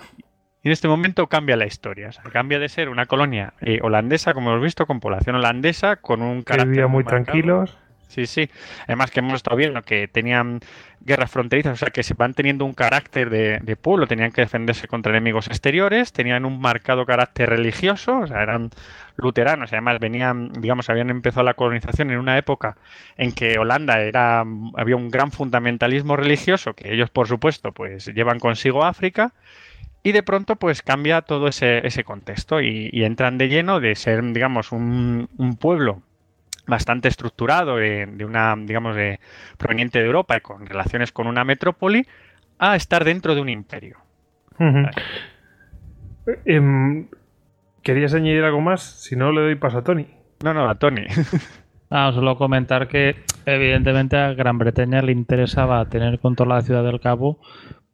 en 0.64 0.70
este 0.70 0.86
momento 0.86 1.26
cambia 1.26 1.56
la 1.56 1.66
historia. 1.66 2.10
cambia 2.32 2.60
de 2.60 2.68
ser 2.68 2.88
una 2.88 3.06
colonia 3.06 3.54
eh, 3.60 3.80
holandesa, 3.82 4.32
como 4.32 4.50
hemos 4.50 4.62
visto, 4.62 4.86
con 4.86 5.00
población 5.00 5.34
holandesa, 5.36 5.96
con 5.96 6.22
un 6.22 6.42
carácter. 6.42 6.86
muy, 6.86 7.02
tranquilos. 7.02 7.76
Sí, 8.12 8.26
sí. 8.26 8.50
Además 8.86 9.10
que 9.10 9.20
hemos 9.20 9.32
estado 9.32 9.56
viendo 9.56 9.80
que 9.80 10.06
tenían 10.06 10.60
guerras 11.00 11.30
fronterizas, 11.30 11.72
o 11.72 11.76
sea 11.76 11.88
que 11.88 12.02
se 12.02 12.12
van 12.12 12.34
teniendo 12.34 12.66
un 12.66 12.74
carácter 12.74 13.30
de, 13.30 13.76
pueblo, 13.76 14.06
tenían 14.06 14.32
que 14.32 14.42
defenderse 14.42 14.86
contra 14.86 15.12
enemigos 15.12 15.46
exteriores, 15.46 16.12
tenían 16.12 16.44
un 16.44 16.60
marcado 16.60 17.06
carácter 17.06 17.48
religioso, 17.48 18.18
o 18.18 18.26
sea, 18.26 18.42
eran 18.42 18.68
luteranos, 19.16 19.72
además 19.72 19.98
venían, 19.98 20.52
digamos, 20.52 20.90
habían 20.90 21.08
empezado 21.08 21.44
la 21.44 21.54
colonización 21.54 22.10
en 22.10 22.18
una 22.18 22.36
época 22.36 22.76
en 23.16 23.32
que 23.32 23.58
Holanda 23.58 23.98
era, 24.00 24.44
había 24.76 24.96
un 24.96 25.08
gran 25.08 25.32
fundamentalismo 25.32 26.14
religioso, 26.14 26.74
que 26.74 26.92
ellos, 26.92 27.08
por 27.08 27.28
supuesto, 27.28 27.72
pues 27.72 28.06
llevan 28.14 28.38
consigo 28.38 28.84
África, 28.84 29.32
y 30.02 30.12
de 30.12 30.22
pronto 30.22 30.56
pues 30.56 30.82
cambia 30.82 31.22
todo 31.22 31.48
ese, 31.48 31.86
ese 31.86 32.04
contexto 32.04 32.60
y, 32.60 32.90
entran 32.92 33.38
de 33.38 33.48
lleno 33.48 33.80
de 33.80 33.94
ser, 33.94 34.22
digamos, 34.32 34.70
un, 34.70 35.30
un 35.38 35.56
pueblo 35.56 36.02
bastante 36.66 37.08
estructurado 37.08 37.76
de, 37.76 38.24
una, 38.24 38.54
digamos, 38.56 38.96
de, 38.96 39.20
proveniente 39.58 39.98
de 39.98 40.06
Europa 40.06 40.36
y 40.36 40.40
con 40.40 40.66
relaciones 40.66 41.12
con 41.12 41.26
una 41.26 41.44
metrópoli, 41.44 42.06
a 42.58 42.76
estar 42.76 43.04
dentro 43.04 43.34
de 43.34 43.40
un 43.40 43.48
imperio. 43.48 43.98
Em, 46.44 47.08
¿Querías 47.82 48.14
añadir 48.14 48.44
algo 48.44 48.60
más? 48.60 48.82
Si 48.82 49.16
no, 49.16 49.32
le 49.32 49.40
doy 49.40 49.54
paso 49.56 49.78
a 49.78 49.82
Tony. 49.82 50.06
No, 50.44 50.54
no, 50.54 50.68
a 50.68 50.76
Tony. 50.76 51.06
Ah, 51.94 52.10
solo 52.14 52.38
comentar 52.38 52.88
que 52.88 53.16
evidentemente 53.44 54.16
a 54.16 54.32
Gran 54.32 54.56
Bretaña 54.56 55.02
le 55.02 55.12
interesaba 55.12 55.84
tener 55.90 56.20
control 56.20 56.48
de 56.48 56.54
la 56.54 56.62
ciudad 56.62 56.84
del 56.84 57.00
Cabo 57.00 57.38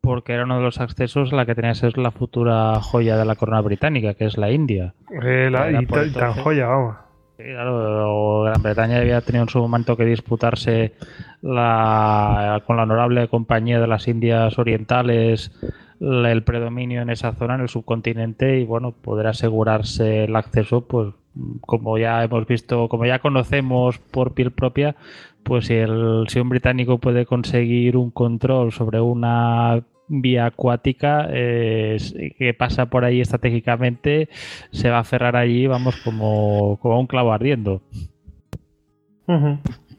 porque 0.00 0.34
era 0.34 0.44
uno 0.44 0.58
de 0.58 0.62
los 0.62 0.80
accesos 0.80 1.32
a 1.32 1.36
la 1.36 1.46
que 1.46 1.56
tenía 1.56 1.72
que 1.72 1.78
ser 1.80 1.98
la 1.98 2.12
futura 2.12 2.80
joya 2.80 3.16
de 3.16 3.24
la 3.24 3.34
corona 3.34 3.60
británica, 3.60 4.14
que 4.14 4.26
es 4.26 4.38
la 4.38 4.52
India. 4.52 4.94
Eh, 5.20 5.48
la, 5.50 5.82
y 5.82 5.86
tan 5.86 6.32
joya, 6.34 6.66
vamos. 6.66 6.96
Claro, 7.38 8.42
Gran 8.42 8.62
Bretaña 8.62 8.98
había 8.98 9.20
tenido 9.20 9.44
en 9.44 9.48
su 9.48 9.60
momento 9.60 9.96
que 9.96 10.04
disputarse 10.04 10.94
la, 11.40 12.64
con 12.66 12.76
la 12.76 12.82
honorable 12.82 13.28
compañía 13.28 13.78
de 13.78 13.86
las 13.86 14.08
Indias 14.08 14.58
Orientales 14.58 15.52
el 16.00 16.42
predominio 16.42 17.00
en 17.00 17.10
esa 17.10 17.32
zona, 17.34 17.54
en 17.54 17.60
el 17.60 17.68
subcontinente, 17.68 18.58
y 18.58 18.64
bueno, 18.64 18.90
poder 18.90 19.28
asegurarse 19.28 20.24
el 20.24 20.34
acceso, 20.34 20.88
pues 20.88 21.14
como 21.60 21.96
ya 21.96 22.24
hemos 22.24 22.44
visto, 22.44 22.88
como 22.88 23.06
ya 23.06 23.20
conocemos 23.20 24.00
por 24.00 24.34
piel 24.34 24.50
propia, 24.50 24.96
pues 25.44 25.66
si, 25.66 25.74
el, 25.74 26.24
si 26.28 26.40
un 26.40 26.48
británico 26.48 26.98
puede 26.98 27.24
conseguir 27.24 27.96
un 27.96 28.10
control 28.10 28.72
sobre 28.72 29.00
una 29.00 29.84
vía 30.08 30.46
acuática 30.46 31.28
eh, 31.30 31.98
que 32.38 32.54
pasa 32.54 32.86
por 32.86 33.04
ahí 33.04 33.20
estratégicamente, 33.20 34.28
se 34.72 34.90
va 34.90 34.98
a 34.98 35.04
cerrar 35.04 35.36
allí, 35.36 35.66
vamos, 35.66 35.96
como, 35.96 36.78
como 36.80 36.98
un 37.00 37.06
clavo 37.06 37.32
ardiendo. 37.32 37.82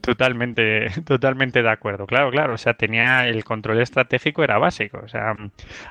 Totalmente, 0.02 0.88
totalmente 1.06 1.62
de 1.62 1.70
acuerdo. 1.70 2.08
Claro, 2.08 2.32
claro. 2.32 2.54
O 2.54 2.58
sea, 2.58 2.74
tenía 2.74 3.28
el 3.28 3.44
control 3.44 3.82
estratégico 3.82 4.44
era 4.44 4.58
básico. 4.58 5.00
O 5.04 5.08
sea, 5.08 5.36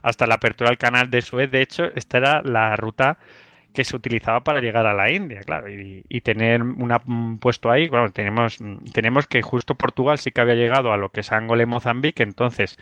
hasta 0.03 0.27
la 0.27 0.35
apertura 0.35 0.71
del 0.71 0.79
canal 0.79 1.11
de 1.11 1.23
Suez, 1.23 1.51
de 1.51 1.63
hecho, 1.63 1.85
esta 1.95 2.19
era 2.19 2.43
la 2.43 2.75
ruta 2.77 3.19
que 3.79 3.85
se 3.85 3.95
utilizaba 3.95 4.41
para 4.43 4.61
llegar 4.61 4.87
a 4.87 4.93
la 4.93 5.09
India, 5.09 5.41
claro, 5.43 5.71
y, 5.71 6.21
tener 6.23 6.63
un 6.63 7.39
puesto 7.39 7.71
ahí, 7.71 7.89
bueno, 7.89 8.11
tenemos, 8.11 8.59
tenemos 8.93 9.29
que 9.29 9.41
justo 9.41 9.77
Portugal 9.77 10.19
sí 10.19 10.33
que 10.33 10.41
había 10.41 10.57
llegado 10.57 10.93
a 10.93 10.97
lo 10.97 11.11
que 11.11 11.21
es 11.21 11.31
Angola 11.31 11.63
y 11.63 11.67
Mozambique, 11.67 12.25
entonces 12.25 12.77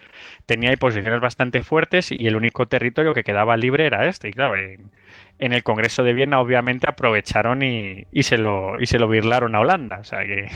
tenía 0.47 0.71
ahí 0.71 0.77
posiciones 0.77 1.21
bastante 1.21 1.63
fuertes 1.63 2.11
y 2.11 2.27
el 2.27 2.35
único 2.35 2.67
territorio 2.67 3.13
que 3.13 3.25
quedaba 3.25 3.59
libre 3.59 3.85
era 3.85 4.09
este, 4.09 4.31
y 4.31 4.33
claro, 4.33 4.57
en, 4.57 5.53
el 5.53 5.63
Congreso 5.63 6.03
de 6.03 6.15
Viena 6.15 6.41
obviamente 6.41 6.89
aprovecharon 6.89 7.63
y, 7.63 8.07
se 8.23 8.39
lo 8.39 8.81
y 8.81 8.87
se 8.87 8.99
lo 8.99 9.07
birlaron 9.07 9.55
a 9.55 9.61
Holanda, 9.61 9.99
o 9.99 10.05
sea 10.05 10.25
que, 10.25 10.49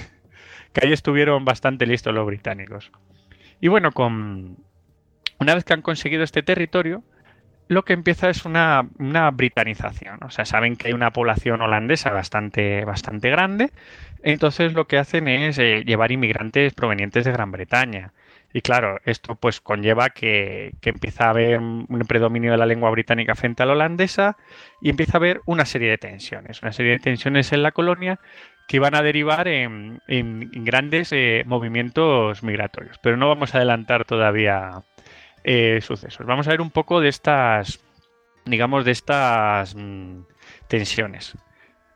que 0.72 0.87
ahí 0.87 0.94
estuvieron 0.94 1.44
bastante 1.44 1.85
listos 1.85 2.14
los 2.14 2.24
británicos. 2.24 2.90
Y 3.61 3.68
bueno, 3.68 3.92
con 3.92 4.57
una 5.38 5.55
vez 5.55 5.64
que 5.64 5.74
han 5.74 5.83
conseguido 5.83 6.22
este 6.24 6.42
territorio, 6.42 7.03
lo 7.70 7.85
que 7.85 7.92
empieza 7.92 8.28
es 8.28 8.44
una, 8.44 8.88
una, 8.98 9.30
britanización. 9.30 10.18
O 10.24 10.30
sea, 10.30 10.44
saben 10.44 10.74
que 10.74 10.88
hay 10.88 10.92
una 10.92 11.12
población 11.12 11.62
holandesa 11.62 12.11
bastante, 12.11 12.85
bastante 12.85 13.30
grande. 13.30 13.70
Entonces 14.24 14.72
lo 14.72 14.88
que 14.88 14.98
hacen 14.98 15.28
es 15.28 15.56
eh, 15.59 15.85
llevar 15.87 16.11
inmigrantes 16.11 16.74
provenientes 16.74 17.24
de 17.24 17.30
Gran 17.30 17.52
Bretaña. 17.52 18.12
Y 18.52 18.62
claro, 18.62 18.98
esto 19.04 19.37
pues 19.37 19.61
conlleva 19.61 20.11
que, 20.11 20.72
que, 20.80 20.90
empieza 20.90 21.26
a 21.26 21.30
haber 21.30 21.61
un 21.61 22.04
predominio 22.09 22.50
de 22.50 22.59
la 22.59 22.66
lengua 22.66 22.90
británica 22.90 23.37
frente 23.37 23.62
a 23.62 23.66
la 23.66 23.74
holandesa 23.74 24.37
y 24.83 24.90
empieza 24.90 25.12
a 25.12 25.18
haber 25.18 25.40
una 25.46 25.64
serie 25.64 25.90
de 25.90 25.98
tensiones. 25.98 26.62
Una 26.62 26.72
serie 26.72 26.90
de 26.90 26.98
tensiones 26.98 27.52
en 27.52 27.62
la 27.62 27.70
colonia 27.70 28.18
que 28.66 28.78
iban 28.78 28.96
a 28.96 29.02
derivar 29.02 29.46
en, 29.46 30.00
grandes 30.09 31.12
eh, 31.12 31.44
movimientos 31.46 32.42
migratorios. 32.42 32.98
Pero 33.00 33.16
no 33.16 33.28
vamos 33.28 33.54
a 33.54 33.59
adelantar 33.59 34.04
todavía 34.04 34.83
eh, 35.44 35.81
sucesos. 35.83 36.26
Vamos 36.26 36.46
a 36.46 36.50
ver 36.50 36.61
un 36.61 36.70
poco 36.70 37.00
de 37.00 37.09
estas, 37.09 37.81
digamos, 38.44 38.85
de 38.85 38.92
estas 38.92 39.74
mm, 39.74 40.20
tensiones. 40.68 41.37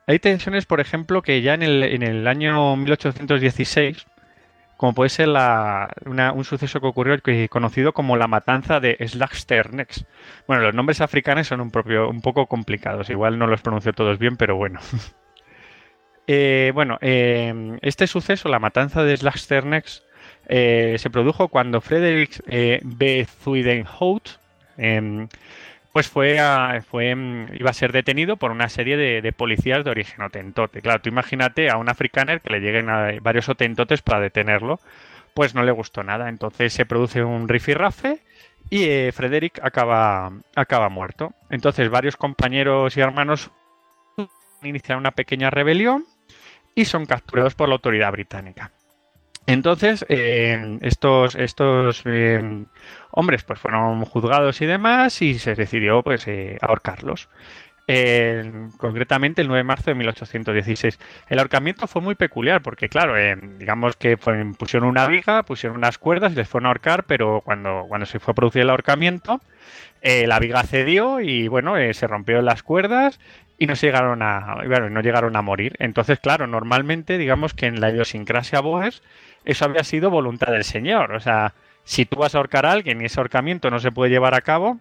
Hay 0.06 0.18
tensiones, 0.18 0.66
por 0.66 0.80
ejemplo, 0.80 1.22
que 1.22 1.40
ya 1.42 1.54
en 1.54 1.62
el, 1.62 1.82
en 1.82 2.02
el 2.02 2.26
año 2.26 2.76
1816 2.76 4.06
como 4.76 4.92
puede 4.92 5.08
ser 5.08 5.28
un 5.30 6.44
suceso 6.44 6.80
que 6.80 6.86
ocurrió 6.86 7.16
conocido 7.48 7.92
como 7.92 8.16
la 8.16 8.26
matanza 8.26 8.80
de 8.80 8.96
Slagsternex. 9.00 10.04
Bueno, 10.46 10.62
los 10.62 10.74
nombres 10.74 11.00
africanos 11.00 11.46
son 11.46 11.60
un, 11.60 11.70
propio, 11.70 12.08
un 12.08 12.20
poco 12.20 12.46
complicados, 12.46 13.08
igual 13.10 13.38
no 13.38 13.46
los 13.46 13.62
pronuncio 13.62 13.92
todos 13.92 14.18
bien, 14.18 14.36
pero 14.36 14.56
bueno. 14.56 14.80
Eh, 16.26 16.72
bueno, 16.72 16.96
eh, 17.02 17.76
este 17.82 18.06
suceso, 18.06 18.48
la 18.48 18.58
matanza 18.58 19.04
de 19.04 19.14
Slagsternex, 19.14 20.04
eh, 20.48 20.96
se 20.98 21.10
produjo 21.10 21.48
cuando 21.48 21.80
Frederick 21.80 22.42
B. 22.82 23.26
Zuidenhout 23.42 24.38
em, 24.76 25.28
pues 25.94 26.08
fue, 26.08 26.38
fue 26.90 27.14
mm, 27.14 27.54
iba 27.54 27.70
a 27.70 27.72
ser 27.72 27.92
detenido 27.92 28.36
por 28.36 28.50
una 28.50 28.68
serie 28.68 28.96
de, 28.96 29.32
policías 29.32 29.84
de 29.84 29.92
origen 29.92 30.22
otentote. 30.22 30.82
Claro, 30.82 31.00
tú 31.00 31.08
imagínate 31.08 31.70
a 31.70 31.76
un 31.76 31.88
africano 31.88 32.36
que 32.40 32.50
le 32.50 32.58
lleguen 32.58 32.90
a 32.90 33.12
varios 33.22 33.48
otentotes 33.48 34.02
para 34.02 34.18
detenerlo, 34.18 34.80
pues 35.34 35.54
no 35.54 35.62
le 35.62 35.70
gustó 35.70 36.02
nada. 36.02 36.28
Entonces 36.28 36.72
se 36.72 36.84
produce 36.84 37.22
un 37.22 37.48
rifirrafe 37.48 38.18
y 38.70 38.86
eh, 38.88 39.12
Frederick 39.12 39.60
acaba, 39.62 40.32
acaba 40.56 40.88
muerto. 40.88 41.32
Entonces 41.48 41.88
varios 41.88 42.16
compañeros 42.16 42.96
y 42.96 43.00
hermanos 43.00 43.52
inician 44.64 44.98
una 44.98 45.12
pequeña 45.12 45.50
rebelión 45.50 46.06
y 46.74 46.86
son 46.86 47.06
capturados 47.06 47.54
por 47.54 47.68
la 47.68 47.76
autoridad 47.76 48.10
británica. 48.10 48.72
Entonces, 49.46 50.06
eh, 50.08 50.78
estos, 50.80 51.34
estos 51.34 52.02
eh, 52.06 52.64
hombres 53.10 53.44
pues 53.44 53.58
fueron 53.60 54.04
juzgados 54.06 54.60
y 54.62 54.66
demás 54.66 55.20
y 55.20 55.38
se 55.38 55.54
decidió 55.54 56.02
pues 56.02 56.26
eh, 56.28 56.58
ahorcarlos. 56.62 57.28
Concretamente 58.78 59.42
el 59.42 59.48
9 59.48 59.58
de 59.58 59.64
marzo 59.64 59.90
de 59.90 59.94
1816. 59.94 60.98
El 61.28 61.38
ahorcamiento 61.38 61.86
fue 61.86 62.00
muy 62.02 62.14
peculiar 62.14 62.62
porque, 62.62 62.88
claro, 62.88 63.14
digamos 63.58 63.96
que 63.96 64.16
pusieron 64.16 64.88
una 64.88 65.06
viga, 65.06 65.42
pusieron 65.42 65.76
unas 65.76 65.98
cuerdas 65.98 66.32
y 66.32 66.36
les 66.36 66.48
fueron 66.48 66.66
a 66.66 66.68
ahorcar, 66.70 67.04
pero 67.04 67.42
cuando, 67.44 67.84
cuando 67.88 68.06
se 68.06 68.20
fue 68.20 68.32
a 68.32 68.34
producir 68.34 68.62
el 68.62 68.70
ahorcamiento, 68.70 69.40
la 70.02 70.38
viga 70.38 70.62
cedió 70.62 71.20
y, 71.20 71.48
bueno, 71.48 71.74
se 71.92 72.06
rompió 72.06 72.40
las 72.42 72.62
cuerdas 72.62 73.20
y 73.58 73.66
no 73.66 73.74
llegaron 73.74 74.22
a, 74.22 74.56
bueno, 74.66 74.90
no 74.90 75.00
llegaron 75.00 75.36
a 75.36 75.42
morir. 75.42 75.76
Entonces, 75.78 76.18
claro, 76.18 76.46
normalmente, 76.46 77.18
digamos 77.18 77.54
que 77.54 77.66
en 77.66 77.80
la 77.80 77.90
idiosincrasia 77.90 78.60
boers 78.60 79.02
eso 79.44 79.64
había 79.66 79.84
sido 79.84 80.10
voluntad 80.10 80.52
del 80.52 80.64
Señor. 80.64 81.12
O 81.12 81.20
sea, 81.20 81.54
si 81.84 82.06
tú 82.06 82.16
vas 82.16 82.34
a 82.34 82.38
ahorcar 82.38 82.66
a 82.66 82.72
alguien 82.72 83.00
y 83.00 83.04
ese 83.04 83.20
ahorcamiento 83.20 83.70
no 83.70 83.78
se 83.78 83.92
puede 83.92 84.10
llevar 84.10 84.34
a 84.34 84.40
cabo, 84.40 84.80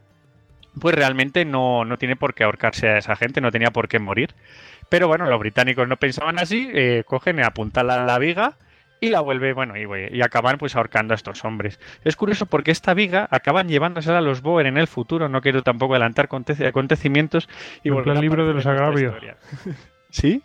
pues 0.79 0.95
realmente 0.95 1.45
no, 1.45 1.85
no 1.85 1.97
tiene 1.97 2.15
por 2.15 2.33
qué 2.33 2.43
ahorcarse 2.43 2.89
a 2.89 2.97
esa 2.97 3.15
gente, 3.15 3.41
no 3.41 3.51
tenía 3.51 3.71
por 3.71 3.87
qué 3.87 3.99
morir. 3.99 4.33
Pero 4.89 5.07
bueno, 5.07 5.25
los 5.25 5.39
británicos 5.39 5.87
no 5.87 5.97
pensaban 5.97 6.39
así, 6.39 6.69
eh, 6.73 7.03
cogen 7.05 7.39
y 7.39 7.41
apuntan 7.41 7.89
a 7.89 8.05
la 8.05 8.19
viga 8.19 8.57
y 9.03 9.09
la 9.09 9.19
vuelve, 9.19 9.51
bueno, 9.51 9.75
y, 9.75 10.15
y, 10.15 10.21
acaban 10.21 10.57
pues 10.57 10.77
ahorcando 10.77 11.13
a 11.13 11.15
estos 11.15 11.43
hombres. 11.43 11.77
Es 12.05 12.15
curioso 12.15 12.45
porque 12.45 12.71
esta 12.71 12.93
viga 12.93 13.27
acaban 13.31 13.67
llevándose 13.67 14.09
a 14.11 14.21
los 14.21 14.41
Boer 14.41 14.65
en 14.65 14.77
el 14.77 14.87
futuro, 14.87 15.27
no 15.27 15.41
quiero 15.41 15.61
tampoco 15.61 15.93
adelantar 15.93 16.29
acontecimientos 16.65 17.49
y 17.83 17.89
al 17.89 18.21
libro 18.21 18.47
de 18.47 18.53
los 18.53 18.65
agravios. 18.65 19.13
¿Sí? 20.09 20.41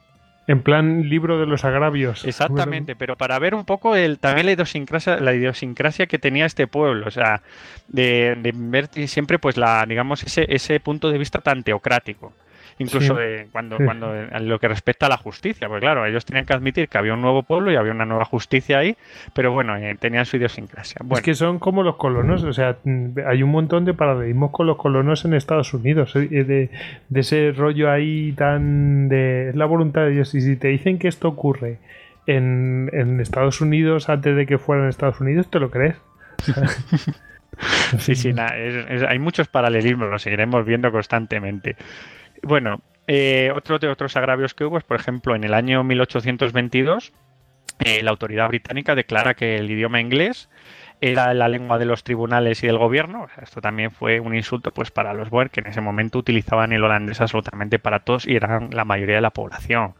En 0.48 0.62
plan 0.62 1.08
libro 1.08 1.38
de 1.38 1.46
los 1.46 1.64
agravios. 1.64 2.24
Exactamente, 2.24 2.96
pero 2.96 3.16
para 3.16 3.38
ver 3.38 3.54
un 3.54 3.64
poco 3.64 3.94
el, 3.94 4.18
también 4.18 4.46
la 4.46 4.52
idiosincrasia, 4.52 5.20
la 5.20 5.34
idiosincrasia 5.34 6.06
que 6.06 6.18
tenía 6.18 6.46
este 6.46 6.66
pueblo, 6.66 7.06
o 7.06 7.10
sea, 7.10 7.42
de, 7.86 8.34
de 8.40 8.52
ver 8.54 8.88
siempre 9.06 9.38
pues 9.38 9.58
la, 9.58 9.84
digamos, 9.86 10.24
ese, 10.24 10.46
ese 10.48 10.80
punto 10.80 11.10
de 11.10 11.18
vista 11.18 11.40
tan 11.40 11.62
teocrático 11.62 12.32
incluso 12.78 13.14
de 13.14 13.48
cuando, 13.52 13.76
cuando 13.76 14.14
en 14.14 14.48
lo 14.48 14.58
que 14.58 14.68
respecta 14.68 15.06
a 15.06 15.08
la 15.08 15.16
justicia, 15.16 15.68
porque 15.68 15.82
claro, 15.82 16.06
ellos 16.06 16.24
tenían 16.24 16.46
que 16.46 16.52
admitir 16.52 16.88
que 16.88 16.98
había 16.98 17.14
un 17.14 17.22
nuevo 17.22 17.42
pueblo 17.42 17.70
y 17.72 17.76
había 17.76 17.92
una 17.92 18.04
nueva 18.04 18.24
justicia 18.24 18.78
ahí, 18.78 18.96
pero 19.34 19.52
bueno, 19.52 19.76
eh, 19.76 19.96
tenían 19.98 20.26
su 20.26 20.36
idiosincrasia. 20.36 21.00
Es 21.10 21.22
que 21.22 21.34
son 21.34 21.58
como 21.58 21.82
los 21.82 21.96
colonos, 21.96 22.44
o 22.44 22.52
sea, 22.52 22.76
mm, 22.84 23.18
hay 23.26 23.42
un 23.42 23.50
montón 23.50 23.84
de 23.84 23.94
paradigmas 23.94 24.50
con 24.50 24.66
los 24.66 24.76
colonos 24.76 25.24
en 25.24 25.34
Estados 25.34 25.74
Unidos, 25.74 26.14
eh, 26.16 26.28
de, 26.28 26.70
de 27.08 27.20
ese 27.20 27.52
rollo 27.52 27.90
ahí 27.90 28.32
tan 28.32 29.08
de 29.08 29.50
es 29.50 29.56
la 29.56 29.66
voluntad 29.66 30.02
de 30.02 30.10
Dios, 30.10 30.34
y 30.34 30.40
si 30.40 30.56
te 30.56 30.68
dicen 30.68 30.98
que 30.98 31.08
esto 31.08 31.28
ocurre 31.28 31.78
en, 32.26 32.90
en 32.92 33.20
Estados 33.20 33.60
Unidos 33.60 34.08
antes 34.08 34.36
de 34.36 34.46
que 34.46 34.58
fueran 34.58 34.88
Estados 34.88 35.20
Unidos, 35.20 35.50
¿te 35.50 35.58
lo 35.58 35.70
crees? 35.70 35.96
sí, 37.98 38.14
sí, 38.14 38.32
hay 39.08 39.18
muchos 39.18 39.48
paralelismos, 39.48 40.10
lo 40.10 40.18
seguiremos 40.18 40.64
viendo 40.64 40.92
constantemente. 40.92 41.76
Bueno, 42.42 42.80
eh, 43.06 43.52
otro 43.54 43.78
de 43.78 43.88
otros 43.88 44.16
agravios 44.16 44.54
que 44.54 44.64
hubo 44.64 44.78
es, 44.78 44.84
por 44.84 45.00
ejemplo, 45.00 45.34
en 45.34 45.44
el 45.44 45.54
año 45.54 45.82
1822, 45.84 47.12
eh, 47.80 48.02
la 48.02 48.10
autoridad 48.10 48.48
británica 48.48 48.94
declara 48.94 49.34
que 49.34 49.56
el 49.56 49.70
idioma 49.70 50.00
inglés 50.00 50.48
era 51.00 51.32
la 51.32 51.48
lengua 51.48 51.78
de 51.78 51.84
los 51.84 52.02
tribunales 52.02 52.62
y 52.62 52.66
del 52.66 52.76
gobierno. 52.76 53.28
esto 53.40 53.60
también 53.60 53.92
fue 53.92 54.20
un 54.20 54.34
insulto 54.34 54.72
pues 54.72 54.90
para 54.90 55.14
los 55.14 55.30
Boer, 55.30 55.50
que 55.50 55.60
en 55.60 55.68
ese 55.68 55.80
momento 55.80 56.18
utilizaban 56.18 56.72
el 56.72 56.82
holandés 56.82 57.20
absolutamente 57.20 57.78
para 57.78 58.00
todos 58.00 58.26
y 58.26 58.34
eran 58.34 58.70
la 58.72 58.84
mayoría 58.84 59.16
de 59.16 59.20
la 59.20 59.30
población. 59.30 59.94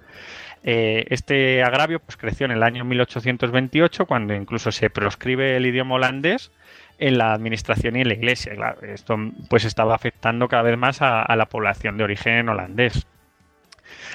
Eh, 0.64 1.06
este 1.10 1.62
agravio 1.62 2.00
pues, 2.00 2.16
creció 2.16 2.46
en 2.46 2.52
el 2.52 2.64
año 2.64 2.84
1828, 2.84 4.06
cuando 4.06 4.34
incluso 4.34 4.72
se 4.72 4.90
proscribe 4.90 5.56
el 5.56 5.66
idioma 5.66 5.94
holandés 5.94 6.50
en 6.98 7.18
la 7.18 7.32
administración 7.32 7.96
y 7.96 8.00
en 8.02 8.08
la 8.08 8.14
iglesia. 8.14 8.52
Esto 8.82 9.16
pues 9.48 9.64
estaba 9.64 9.94
afectando 9.94 10.48
cada 10.48 10.62
vez 10.62 10.76
más 10.76 11.00
a, 11.00 11.34
la 11.36 11.46
población 11.46 11.96
de 11.96 12.04
origen 12.04 12.48
holandés. 12.48 13.06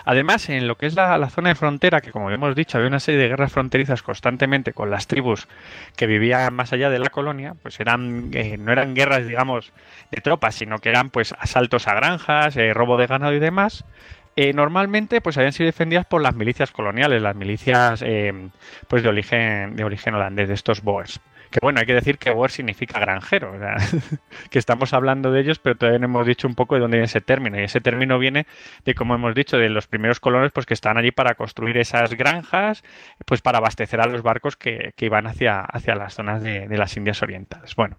Además, 0.06 0.50
en 0.50 0.68
lo 0.68 0.78
que 0.78 0.86
es 0.86 0.96
la, 0.96 1.30
zona 1.30 1.50
de 1.50 1.56
frontera, 1.56 2.02
que 2.02 2.12
como 2.12 2.30
hemos 2.30 2.56
dicho, 2.56 2.78
había 2.78 2.90
una 2.90 3.00
serie 3.00 3.22
de 3.22 3.30
guerras 3.30 3.52
fronterizas 3.52 4.04
constantemente 4.04 4.74
con 4.74 4.92
las 4.92 5.08
tribus 5.08 5.48
que 5.96 6.08
vivían 6.08 6.54
más 6.54 6.74
allá 6.74 6.90
de 6.90 7.00
la 7.00 7.10
colonia, 7.10 7.56
pues 7.62 7.80
eran 7.80 8.30
eh, 8.34 8.58
no 8.58 8.72
eran 8.72 8.94
guerras, 8.94 9.26
digamos, 9.26 9.72
de 10.12 10.22
tropas, 10.22 10.56
sino 10.56 10.80
que 10.80 10.90
eran 10.90 11.10
pues 11.10 11.34
asaltos 11.40 11.88
a 11.88 11.96
granjas, 11.96 12.56
eh, 12.58 12.74
robo 12.74 12.98
de 12.98 13.08
ganado 13.08 13.34
y 13.34 13.40
demás. 13.40 13.86
Eh, 14.36 14.52
normalmente 14.52 15.22
pues 15.22 15.38
habían 15.38 15.54
sido 15.54 15.68
defendidas 15.68 16.06
por 16.06 16.22
las 16.22 16.36
milicias 16.36 16.72
coloniales, 16.72 17.22
las 17.22 17.36
milicias 17.36 18.04
pues 18.88 19.04
de 19.04 19.10
origen, 19.10 19.76
de 19.76 19.84
origen 19.84 20.16
holandés, 20.16 20.48
de 20.48 20.56
estos 20.56 20.82
Boers. 20.82 21.22
Que 21.54 21.60
bueno, 21.62 21.80
hay 21.80 21.86
que 21.86 21.94
decir 21.94 22.18
que 22.18 22.32
Boer 22.32 22.50
significa 22.50 23.00
granjero, 23.00 23.54
que 24.50 24.58
estamos 24.58 24.92
hablando 24.92 25.32
de 25.32 25.40
ellos, 25.40 25.60
pero 25.60 25.76
todavía 25.76 26.00
no 26.00 26.06
hemos 26.06 26.26
dicho 26.26 26.48
un 26.48 26.56
poco 26.56 26.74
de 26.74 26.82
dónde 26.82 26.98
viene 26.98 27.06
ese 27.06 27.22
término. 27.22 27.60
Y 27.60 27.64
ese 27.66 27.80
término 27.80 28.18
viene 28.18 28.48
de, 28.86 28.96
como 28.96 29.14
hemos 29.14 29.36
dicho, 29.36 29.58
de 29.58 29.70
los 29.70 29.86
primeros 29.86 30.20
colonos 30.20 30.52
pues, 30.52 30.66
que 30.66 30.74
estaban 30.74 30.98
allí 30.98 31.12
para 31.12 31.36
construir 31.36 31.78
esas 31.78 32.16
granjas, 32.16 32.84
pues 33.28 33.44
para 33.44 33.60
abastecer 33.60 34.02
a 34.02 34.08
los 34.08 34.24
barcos 34.24 34.58
que, 34.58 34.96
iban 34.98 35.28
hacia, 35.28 35.60
hacia 35.60 35.94
las 35.94 36.16
zonas 36.16 36.42
de, 36.42 36.68
las 36.76 36.98
Indias 36.98 37.22
Orientales. 37.22 37.76
Bueno, 37.76 37.98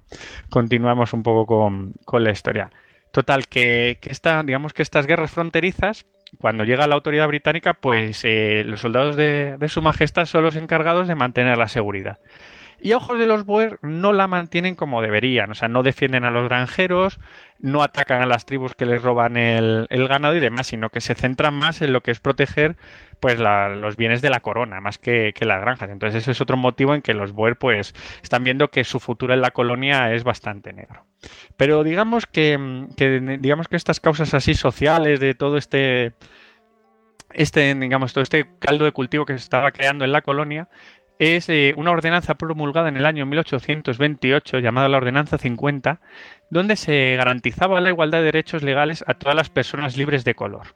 continuamos 0.51 1.13
un 1.13 1.23
poco 1.23 1.47
con, 1.47 2.25
la 2.25 2.33
historia. 2.33 2.73
Total, 3.13 3.47
que, 3.47 4.01
esta, 4.03 4.43
digamos 4.43 4.73
que 4.73 4.83
estas 4.83 5.07
guerras 5.07 5.31
fronterizas 5.31 6.07
cuando 6.41 6.65
llega 6.65 6.89
la 6.89 6.97
autoridad 6.97 7.29
británica, 7.29 7.75
pues 7.75 8.23
eh, 8.25 8.65
los 8.67 8.81
soldados 8.81 9.15
de, 9.15 9.59
de, 9.59 9.69
su 9.69 9.81
majestad 9.81 10.25
son 10.25 10.43
los 10.43 10.57
encargados 10.57 11.07
de 11.07 11.15
mantener 11.15 11.57
la 11.57 11.69
seguridad. 11.69 12.19
Y 12.85 12.93
ojos 12.93 13.19
de 13.19 13.27
los 13.27 13.47
Boer 13.47 13.79
no 13.81 14.13
la 14.13 14.27
mantienen 14.27 14.75
como 14.75 15.01
deberían, 15.01 15.51
o 15.51 15.55
sea, 15.55 15.69
no 15.69 15.83
defienden 15.83 16.25
a 16.25 16.31
los 16.31 16.45
granjeros, 16.51 17.19
no 17.59 17.83
atacan 17.83 18.21
a 18.21 18.27
las 18.27 18.45
tribus 18.45 18.75
que 18.75 18.85
les 18.85 19.01
roban 19.01 19.39
el, 19.39 19.89
ganado 20.07 20.37
y 20.37 20.41
demás, 20.41 20.67
sino 20.67 20.91
que 20.91 21.01
se 21.01 21.15
centran 21.15 21.55
más 21.55 21.81
en 21.81 21.95
lo 21.95 22.03
que 22.03 22.11
es 22.11 22.21
proteger 22.21 22.77
pues 23.21 23.39
los 23.39 23.97
bienes 23.97 24.21
de 24.21 24.29
la 24.29 24.41
corona, 24.41 24.83
más 24.83 24.99
que, 24.99 25.33
las 25.41 25.63
granjas. 25.63 25.89
Entonces 25.89 26.21
ese 26.21 26.33
es 26.33 26.43
otro 26.43 26.59
motivo 26.59 26.95
en 26.95 27.01
que 27.01 27.15
los 27.15 27.33
Boer 27.33 27.57
pues 27.57 27.95
están 28.23 28.45
viendo 28.45 28.69
que 28.69 28.85
su 28.85 29.01
futuro 29.01 29.33
en 29.33 29.41
la 29.41 29.53
colonia 29.53 30.13
es 30.13 30.23
bastante 30.23 30.75
negro. 30.75 31.07
Pero 31.57 31.85
digamos 31.85 32.27
que, 32.27 32.87
que 32.99 33.39
digamos 33.41 33.67
que 33.67 33.77
estas 33.77 33.99
causas 33.99 34.35
así 34.35 34.53
sociales 34.53 35.21
de 35.21 35.33
todo 35.33 35.57
este 35.57 36.13
este, 37.35 37.75
digamos, 37.75 38.13
todo 38.13 38.23
este 38.23 38.47
caldo 38.59 38.85
de 38.85 38.93
cultivo 38.93 39.25
que 39.25 39.33
se 39.33 39.43
estaba 39.43 39.73
creando 39.73 40.05
en 40.05 40.13
la 40.13 40.23
colonia, 40.23 40.69
es 41.19 41.49
eh, 41.49 41.75
una 41.77 41.93
ordenanza 41.93 42.35
promulgada 42.35 42.89
en 42.89 42.97
el 42.97 43.07
año 43.07 43.27
1828 43.27 44.59
llamada 44.59 44.89
la 44.89 44.97
Ordenanza 44.97 45.39
50, 45.39 46.01
donde 46.51 46.77
se 46.77 47.17
garantizaba 47.17 47.81
la 47.81 47.91
igualdad 47.91 48.19
de 48.19 48.25
derechos 48.25 48.63
legales 48.63 49.05
a 49.07 49.15
todas 49.15 49.37
las 49.37 49.51
personas 49.51 49.97
libres 49.97 50.25
de 50.25 50.35
color 50.35 50.75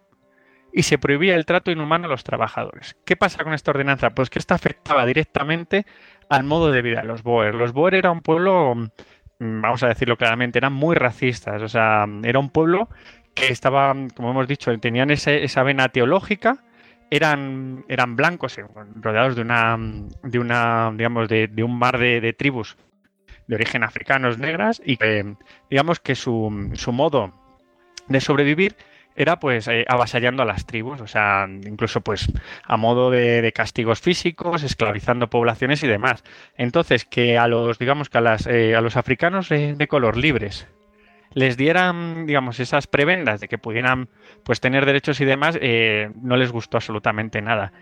y 0.72 0.82
se 0.82 0.98
prohibía 0.98 1.34
el 1.34 1.46
trato 1.46 1.70
inhumano 1.70 2.06
a 2.06 2.10
los 2.10 2.24
trabajadores. 2.24 2.96
¿Qué 3.04 3.16
pasa 3.16 3.42
con 3.42 3.54
esta 3.54 3.70
ordenanza? 3.70 4.10
Pues 4.10 4.30
que 4.30 4.38
esta 4.38 4.54
afectaba 4.54 5.06
directamente 5.06 5.86
al 6.28 6.44
modo 6.44 6.70
de 6.70 6.82
vida 6.82 7.00
de 7.00 7.06
los 7.06 7.22
Boer. 7.22 7.54
Los 7.54 7.72
Boer 7.72 7.94
era 7.94 8.10
un 8.10 8.20
pueblo, 8.20 8.74
mm, 8.74 9.60
vamos 9.60 9.82
a 9.82 9.88
decirlo 9.88 10.16
claramente, 10.16 10.58
eran 10.58 10.74
muy 10.74 10.94
racistas, 10.94 11.62
o 11.62 11.68
sea, 11.68 12.06
era 12.22 12.38
un 12.38 12.50
pueblo 12.50 12.88
que 13.34 13.48
estaba, 13.52 13.94
como 14.14 14.30
hemos 14.30 14.48
dicho, 14.48 14.76
tenían 14.78 15.10
esa 15.10 15.62
vena 15.62 15.88
teológica 15.88 16.64
eran, 17.10 17.84
eran 17.88 18.16
blancos, 18.16 18.58
rodeados 18.96 19.36
de 19.36 19.42
una, 19.42 19.78
de 20.22 20.38
una 20.38 20.92
digamos, 20.94 21.28
de, 21.28 21.62
un 21.62 21.78
mar 21.78 21.98
de, 21.98 22.32
tribus 22.32 22.76
de 23.46 23.54
origen 23.54 23.82
africanos 23.82 24.38
negras 24.38 24.82
y 24.84 24.96
que, 24.96 25.34
digamos 25.70 26.00
que 26.00 26.14
su, 26.14 26.70
su 26.74 26.92
modo 26.92 27.32
de 28.08 28.20
sobrevivir 28.20 28.76
era 29.16 29.40
pues 29.40 29.66
eh, 29.66 29.84
avasallando 29.88 30.44
a 30.44 30.46
las 30.46 30.64
tribus, 30.64 31.00
o 31.00 31.08
sea, 31.08 31.48
incluso 31.48 32.02
pues 32.02 32.30
a 32.62 32.76
modo 32.76 33.10
de, 33.10 33.52
castigos 33.52 34.00
físicos, 34.00 34.62
esclavizando 34.62 35.28
poblaciones 35.28 35.82
y 35.82 35.88
demás. 35.88 36.22
Entonces, 36.56 37.04
que 37.04 37.36
a 37.36 37.48
los, 37.48 37.80
digamos 37.80 38.10
que 38.10 38.18
a, 38.18 38.20
las, 38.20 38.46
eh, 38.46 38.76
a 38.76 38.80
los 38.80 38.96
africanos 38.96 39.48
de 39.48 39.88
color 39.88 40.16
libres 40.16 40.68
les 41.34 41.56
dieran, 41.56 42.26
digamos, 42.26 42.60
esas 42.60 42.86
prebendas 42.86 43.40
de 43.40 43.48
que 43.48 43.58
pudieran 43.58 44.08
pues 44.44 44.60
tener 44.60 44.86
derechos 44.86 45.20
y 45.20 45.24
demás, 45.24 45.58
eh, 45.60 46.10
no 46.20 46.36
les 46.36 46.52
gustó 46.52 46.78
absolutamente 46.78 47.42
nada. 47.42 47.72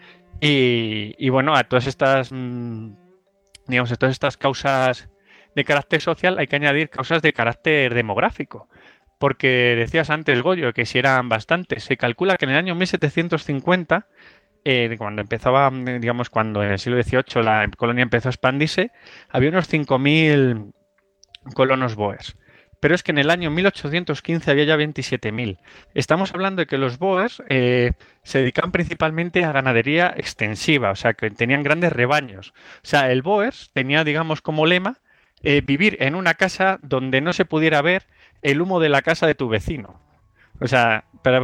Y, 0.40 1.28
bueno, 1.30 1.54
a 1.54 1.64
todas 1.64 1.86
estas, 1.86 2.30
mm, 2.30 2.92
digamos, 3.68 3.90
a 3.92 3.96
todas 3.96 4.12
estas 4.12 4.36
causas 4.36 5.08
de 5.54 5.64
carácter 5.64 6.02
social 6.02 6.38
hay 6.38 6.46
que 6.46 6.56
añadir 6.56 6.90
causas 6.90 7.22
de 7.22 7.32
carácter 7.32 7.94
demográfico. 7.94 8.68
Porque 9.18 9.74
decías 9.76 10.10
antes, 10.10 10.42
Goyo, 10.42 10.74
que 10.74 10.84
si 10.84 10.98
eran 10.98 11.30
bastantes. 11.30 11.84
Se 11.84 11.96
calcula 11.96 12.36
que 12.36 12.44
en 12.44 12.50
el 12.50 12.58
año 12.58 12.74
1750, 12.74 14.06
eh, 14.64 14.94
cuando 14.98 15.22
empezaba, 15.22 15.70
digamos, 15.70 16.28
cuando 16.28 16.62
en 16.62 16.72
el 16.72 16.78
siglo 16.78 17.02
XVIII 17.02 17.42
la 17.42 17.70
colonia 17.78 18.02
empezó 18.02 18.28
a 18.28 18.32
expandirse, 18.32 18.90
había 19.30 19.48
unos 19.48 19.72
5.000 19.72 20.74
colonos 21.54 21.94
boers. 21.94 22.36
Pero 22.86 22.94
es 22.94 23.02
que 23.02 23.10
en 23.10 23.18
el 23.18 23.30
año 23.30 23.50
1815 23.50 24.48
había 24.48 24.62
ya 24.62 24.76
27.000. 24.76 25.58
Estamos 25.94 26.32
hablando 26.32 26.60
de 26.60 26.66
que 26.66 26.78
los 26.78 27.00
boers 27.00 27.42
eh, 27.48 27.94
se 28.22 28.38
dedicaban 28.38 28.70
principalmente 28.70 29.44
a 29.44 29.50
ganadería 29.50 30.14
extensiva, 30.16 30.92
o 30.92 30.94
sea, 30.94 31.14
que 31.14 31.28
tenían 31.32 31.64
grandes 31.64 31.92
rebaños. 31.92 32.54
O 32.84 32.86
sea, 32.86 33.10
el 33.10 33.22
boers 33.22 33.72
tenía, 33.72 34.04
digamos, 34.04 34.40
como 34.40 34.66
lema 34.66 35.00
eh, 35.42 35.62
vivir 35.66 35.96
en 35.98 36.14
una 36.14 36.34
casa 36.34 36.78
donde 36.80 37.20
no 37.20 37.32
se 37.32 37.44
pudiera 37.44 37.82
ver 37.82 38.06
el 38.42 38.62
humo 38.62 38.78
de 38.78 38.88
la 38.88 39.02
casa 39.02 39.26
de 39.26 39.34
tu 39.34 39.48
vecino. 39.48 40.00
O 40.60 40.68
sea, 40.68 41.06
para 41.24 41.42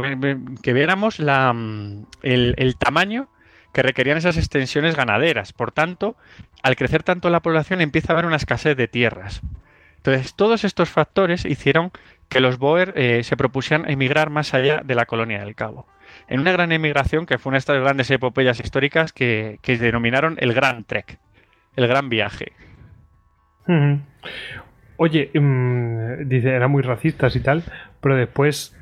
que 0.61 0.71
viéramos 0.71 1.19
la, 1.19 1.51
mm, 1.51 2.05
el, 2.21 2.75
tamaño 2.77 3.27
que 3.73 3.83
requerían 3.83 4.17
esas 4.17 4.37
extensiones 4.37 4.95
ganaderas. 4.95 5.51
Por 5.51 5.73
tanto, 5.73 6.15
al 6.61 6.77
crecer 6.77 7.03
tanto 7.03 7.29
la 7.29 7.41
población 7.41 7.81
empieza 7.81 8.13
a 8.13 8.15
haber 8.15 8.27
una 8.27 8.37
escasez 8.37 8.77
de 8.77 8.87
tierras. 8.87 9.41
Entonces, 10.05 10.35
todos 10.35 10.65
estos 10.65 10.89
factores 10.89 11.45
hicieron 11.45 11.91
que 12.27 12.41
los 12.41 12.57
Boer 12.57 12.93
eh, 12.97 13.23
se 13.23 13.37
propusieran 13.37 13.89
emigrar 13.89 14.29
más 14.29 14.53
allá 14.53 14.81
de 14.83 14.95
la 14.95 15.05
colonia 15.05 15.39
del 15.39 15.55
Cabo. 15.55 15.87
En 16.27 16.41
una 16.41 16.51
gran 16.51 16.73
emigración 16.73 17.25
que 17.25 17.37
fue 17.37 17.51
una 17.51 17.55
de 17.55 17.59
estas 17.59 17.81
grandes 17.81 18.11
epopeyas 18.11 18.59
históricas 18.59 19.13
que, 19.13 19.59
que 19.61 19.77
denominaron 19.77 20.35
el 20.39 20.53
Gran 20.53 20.83
Trek, 20.83 21.19
el 21.77 21.87
Gran 21.87 22.09
Viaje. 22.09 22.51
Oye, 24.97 25.31
mm, 25.33 26.27
dice, 26.27 26.49
eran 26.49 26.69
muy 26.69 26.83
racistas 26.83 27.35
y 27.37 27.39
tal, 27.39 27.63
pero 28.01 28.17
después 28.17 28.75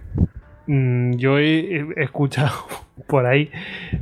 mm, 0.66 1.18
yo 1.18 1.38
he, 1.38 1.86
escuchado 1.98 2.52
por 3.08 3.28
ahí 3.28 3.52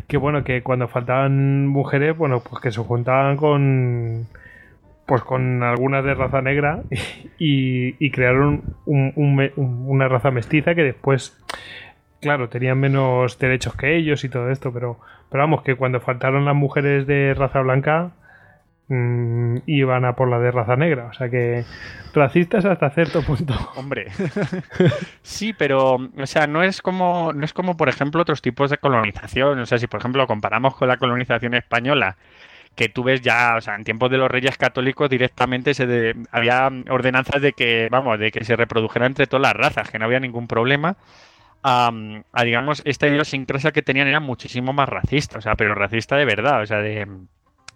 que 0.08 0.16
bueno, 0.16 0.46
que 0.46 0.64
cuando 0.64 0.88
faltaban 0.88 1.68
mujeres, 1.68 2.18
bueno, 2.18 2.40
pues 2.40 2.62
que 2.62 2.72
se 2.72 2.80
juntaban 2.80 3.36
con 3.36 4.28
pues 5.10 5.24
con 5.24 5.64
algunas 5.64 6.06
de 6.06 6.14
raza 6.14 6.42
negra 6.42 6.84
y, 7.40 8.12
crearon 8.12 8.62
una 8.86 10.08
raza 10.08 10.30
mestiza 10.30 10.76
que 10.76 10.84
después, 10.84 11.36
claro, 12.22 12.48
tenían 12.48 12.80
menos 12.80 13.40
derechos 13.40 13.76
que 13.76 13.98
ellos 13.98 14.24
y 14.24 14.30
todo 14.30 14.52
esto, 14.52 14.72
pero, 14.72 15.00
pero 15.32 15.44
vamos, 15.44 15.64
que 15.64 15.76
cuando 15.76 16.00
faltaron 16.00 16.46
las 16.46 16.56
mujeres 16.56 17.08
de 17.08 17.34
raza 17.34 17.60
blanca, 17.62 18.12
Mm, 18.92 19.58
iban 19.68 20.04
a 20.04 20.16
por 20.16 20.28
la 20.30 20.40
de 20.40 20.50
raza 20.50 20.76
negra. 20.76 21.06
O 21.06 21.14
sea 21.14 21.30
que 21.30 21.64
racistas 22.14 22.66
hasta 22.66 22.90
cierto 22.90 23.22
punto. 23.22 23.54
Hombre. 23.76 24.08
sí, 25.22 25.54
pero, 25.54 25.96
o 25.96 26.26
sea, 26.26 26.48
no 26.48 26.64
es 26.64 26.82
como, 26.82 27.32
no 27.34 27.46
es 27.46 27.54
como, 27.54 27.78
por 27.78 27.88
ejemplo, 27.88 28.22
otros 28.22 28.42
tipos 28.42 28.72
de 28.72 28.80
colonización. 28.80 29.60
O 29.60 29.66
sea, 29.68 29.78
si 29.78 29.86
por 29.86 30.00
ejemplo 30.00 30.26
comparamos 30.26 30.76
con 30.76 30.88
la 30.88 30.98
colonización 30.98 31.54
española, 31.54 32.18
que 32.76 32.90
tú 32.90 33.04
ves 33.04 33.22
ya, 33.22 33.56
o 33.58 33.62
sea, 33.62 33.76
en 33.76 33.84
tiempos 33.84 34.10
de 34.10 34.18
los 34.18 34.30
reyes 34.32 34.58
católicos 34.58 35.10
directamente 35.10 35.74
se 35.74 36.16
había 36.32 36.70
ordenanzas 36.90 37.42
de 37.42 37.54
que, 37.54 37.90
vamos, 37.92 38.20
de 38.20 38.32
que 38.32 38.46
se 38.46 38.56
reprodujera 38.56 39.06
entre 39.06 39.28
todas 39.28 39.42
las 39.42 39.54
razas, 39.54 39.90
que 39.90 40.00
no 40.00 40.06
había 40.06 40.20
ningún 40.20 40.48
problema. 40.48 40.96
a, 41.64 41.92
digamos, 42.44 42.82
esta 42.86 43.08
idiosincrasia 43.08 43.72
que 43.72 43.82
tenían 43.82 44.08
era 44.08 44.20
muchísimo 44.20 44.74
más 44.74 44.88
racista, 44.90 45.40
o 45.40 45.42
sea, 45.42 45.56
pero 45.56 45.76
racista 45.76 46.16
de 46.16 46.26
verdad, 46.26 46.62
o 46.62 46.66
sea, 46.66 46.78
de 46.78 47.06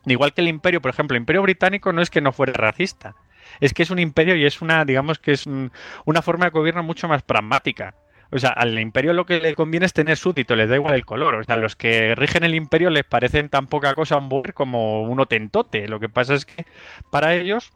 Igual 0.06 0.34
que 0.34 0.42
el 0.42 0.48
imperio, 0.48 0.82
por 0.82 0.92
ejemplo, 0.92 1.16
el 1.16 1.22
imperio 1.22 1.42
británico 1.42 1.94
no 1.94 2.02
es 2.02 2.10
que 2.10 2.22
no 2.22 2.34
fuera 2.34 2.54
racista, 2.54 3.16
es 3.62 3.74
que 3.74 3.84
es 3.84 3.90
un 3.90 4.00
imperio 4.00 4.36
y 4.36 4.46
es 4.46 4.62
una, 4.62 4.84
digamos 4.86 5.20
que 5.20 5.32
es 5.32 5.46
una 5.48 6.22
forma 6.22 6.46
de 6.46 6.52
gobierno 6.52 6.84
mucho 6.84 7.08
más 7.08 7.24
pragmática. 7.24 7.96
O 8.34 8.40
sea, 8.40 8.50
al 8.50 8.78
imperio 8.80 9.14
lo 9.14 9.26
que 9.26 9.40
le 9.40 9.54
conviene 9.54 9.86
es 9.86 9.94
tener 9.94 10.18
súbditos, 10.18 10.58
les 10.58 10.68
da 10.68 10.76
igual 10.76 10.96
el 10.96 11.06
color. 11.06 11.36
O 11.36 11.44
sea, 11.44 11.56
los 11.56 11.76
que 11.76 12.16
rigen 12.16 12.44
el 12.44 12.56
imperio 12.56 12.90
les 12.90 13.04
parecen 13.04 13.50
tan 13.50 13.68
poca 13.68 13.94
cosa 13.94 14.18
un 14.18 14.44
como 14.54 15.04
un 15.04 15.20
otentote. 15.20 15.88
Lo 15.88 16.00
que 16.00 16.10
pasa 16.10 16.34
es 16.34 16.46
que 16.46 16.66
para 17.12 17.36
ellos 17.36 17.72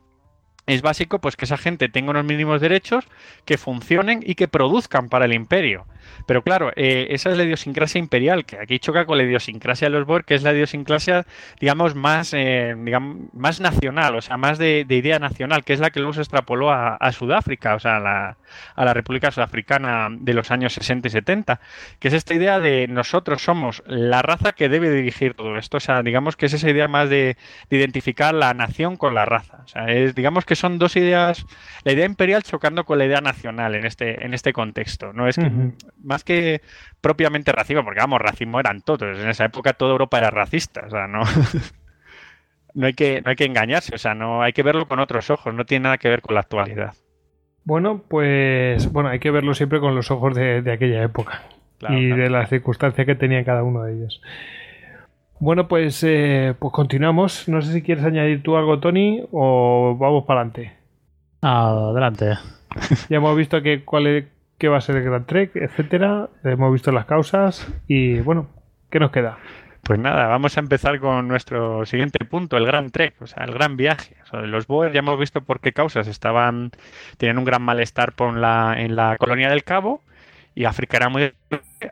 es 0.65 0.82
básico 0.82 1.20
pues 1.20 1.36
que 1.36 1.46
esa 1.46 1.58
gente 1.58 1.89
tenga 1.89 2.10
unos 2.10 2.26
mínimos 2.26 2.60
derechos, 2.60 3.06
que 3.46 3.58
funcionen 3.58 4.22
y 4.26 4.36
que 4.36 4.48
produzcan 4.48 5.10
para 5.10 5.26
el 5.26 5.34
imperio. 5.34 5.86
Pero 6.26 6.41
claro, 6.41 6.72
eh, 6.76 7.08
esa 7.12 7.32
es 7.32 7.38
la 7.38 7.43
idiosincrasia 7.43 8.00
imperial, 8.00 8.46
que 8.46 8.58
aquí 8.58 8.80
choca 8.80 9.06
con 9.06 9.17
la 9.17 9.24
idiosincrasia 9.24 9.89
de 9.89 9.98
los 9.98 10.06
Boer, 10.06 10.24
que 10.26 10.36
es 10.36 10.43
la 10.43 10.54
idiosincrasia, 10.54 11.26
digamos, 11.60 11.96
más, 11.96 12.34
eh, 12.34 12.76
digamos, 12.78 13.34
más 13.34 13.60
nacional, 13.60 14.15
o 14.15 14.22
sea, 14.22 14.38
más 14.38 14.58
de, 14.58 14.86
idea 14.89 15.20
nacional, 15.20 15.63
que 15.63 15.74
es 15.74 15.80
la 15.80 15.91
que 15.91 16.00
luego 16.00 16.13
se 16.13 16.22
extrapoló 16.22 16.72
a, 16.72 16.98
Sudáfrica, 17.12 17.76
o 17.76 17.80
sea, 17.80 17.98
a 18.76 18.86
la 18.86 18.93
República 18.93 19.32
Sudafricana 19.32 20.10
de 20.12 20.34
los 20.34 20.52
años 20.52 20.74
60 20.74 21.08
y 21.08 21.12
70, 21.12 21.60
que 22.00 22.10
es 22.10 22.13
esta 22.13 22.34
idea 22.34 22.60
de 22.60 22.88
nosotros 22.88 23.41
somos 23.41 23.82
la 23.88 24.22
raza 24.22 24.54
que 24.54 24.70
debe 24.70 24.89
dirigir 24.89 25.34
todo 25.34 25.58
esto, 25.58 25.78
o 25.78 25.80
sea, 25.80 26.04
digamos 26.04 26.36
que 26.36 26.48
es 26.48 26.54
esa 26.54 26.70
idea 26.70 26.88
más 26.88 27.10
de, 27.10 27.38
de 27.70 27.78
identificar 27.78 28.34
la 28.34 28.54
nación 28.54 28.98
con 28.98 29.15
la 29.15 29.26
raza, 29.26 29.62
o 29.63 29.67
sea, 29.67 29.86
es, 29.86 30.15
digamos 30.15 30.46
que 30.46 30.56
son 30.56 30.78
dos 30.78 30.96
ideas, 30.96 31.46
la 31.84 31.93
idea 31.93 32.06
imperial 32.06 32.43
chocando 32.43 32.86
con 32.86 32.98
la 32.98 33.06
idea 33.06 33.22
nacional 33.22 33.76
en 33.76 33.86
este, 33.86 34.26
en 34.26 34.34
este 34.34 34.54
contexto. 34.54 35.13
No 35.13 35.28
es 35.28 35.36
que, 35.36 35.52
más 36.03 36.23
que 36.23 36.62
propiamente 37.01 37.51
racismo, 37.51 37.83
porque 37.83 37.99
vamos, 37.99 38.19
racismo 38.19 38.60
eran 38.60 38.81
todos. 38.81 39.17
En 39.17 39.29
esa 39.29 39.45
época 39.45 39.73
toda 39.73 39.91
Europa 39.91 40.17
era 40.17 40.29
racista, 40.29 40.83
o 40.86 40.89
sea, 40.89 41.07
no. 41.07 41.21
no 42.73 42.88
hay 42.88 42.93
que, 42.93 43.21
no 43.21 43.29
hay 43.29 43.36
que 43.36 43.45
engañarse, 43.45 43.95
o 43.95 43.97
sea, 43.97 44.13
no 44.13 44.41
hay 44.41 44.53
que 44.53 44.63
verlo 44.63 44.88
con 44.88 44.99
otros 44.99 45.29
ojos, 45.29 45.53
no 45.53 45.65
tiene 45.65 45.83
nada 45.83 45.97
que 45.97 46.10
ver 46.10 46.21
con 46.21 46.36
la 46.36 46.41
actualidad. 46.41 46.93
Bueno, 47.63 48.01
pues 48.07 48.91
bueno, 48.93 49.10
hay 49.10 49.19
que 49.19 49.31
verlo 49.31 49.53
siempre 49.53 49.79
con 49.79 49.93
los 49.93 50.10
ojos 50.10 50.33
de, 50.36 50.63
aquella 50.71 51.03
época 51.03 51.43
y 51.89 52.07
de 52.07 52.29
las 52.29 52.49
circunstancias 52.49 53.05
que 53.05 53.15
tenía 53.15 53.43
cada 53.43 53.63
uno 53.63 53.83
de 53.83 53.93
ellos. 53.93 54.21
Bueno, 55.39 55.67
pues, 55.67 56.03
eh, 56.03 56.55
pues 56.57 56.73
continuamos. 56.73 57.47
No 57.47 57.62
sé 57.62 57.73
si 57.73 57.81
quieres 57.81 58.04
añadir 58.04 58.41
tú 58.41 58.58
algo, 58.58 58.79
Tony, 58.79 59.23
o 59.31 59.95
vamos 60.00 60.25
para 60.25 60.41
adelante. 60.41 60.73
Adelante. 61.41 62.37
Ya 63.10 63.17
hemos 63.17 63.35
visto 63.35 63.62
que 63.62 63.83
cuál 63.83 64.27
qué 64.58 64.67
va 64.67 64.77
a 64.77 64.81
ser 64.81 64.97
el 64.97 65.03
Gran 65.03 65.25
Trek, 65.25 65.55
etcétera. 65.55 66.29
Hemos 66.43 66.73
visto 66.73 66.91
las 66.91 67.05
causas 67.05 67.67
y 67.87 68.19
bueno, 68.19 68.47
¿qué 68.89 68.99
nos 68.99 69.12
queda? 69.12 69.37
Pues 69.83 69.99
nada, 69.99 70.27
vamos 70.27 70.58
a 70.58 70.60
empezar 70.60 70.99
con 70.99 71.27
nuestro 71.27 71.85
siguiente 71.85 72.25
punto, 72.25 72.58
el 72.58 72.65
Gran 72.65 72.89
Trek, 72.89 73.15
o 73.21 73.27
sea, 73.27 73.45
el 73.45 73.53
gran 73.53 73.77
viaje. 73.77 74.17
los 74.33 74.67
Boer 74.67 74.91
ya 74.91 74.99
hemos 74.99 75.17
visto 75.17 75.41
por 75.41 75.62
qué 75.62 75.71
causas 75.71 76.08
estaban, 76.08 76.71
tienen 77.17 77.37
un 77.37 77.45
gran 77.45 77.62
malestar 77.62 78.12
por 78.13 78.35
la, 78.35 78.75
en 78.77 78.95
la 78.95 79.15
colonia 79.17 79.49
del 79.49 79.63
Cabo 79.63 80.01
y 80.58 80.65
África 80.65 80.97
era 80.97 81.10
muy 81.10 81.31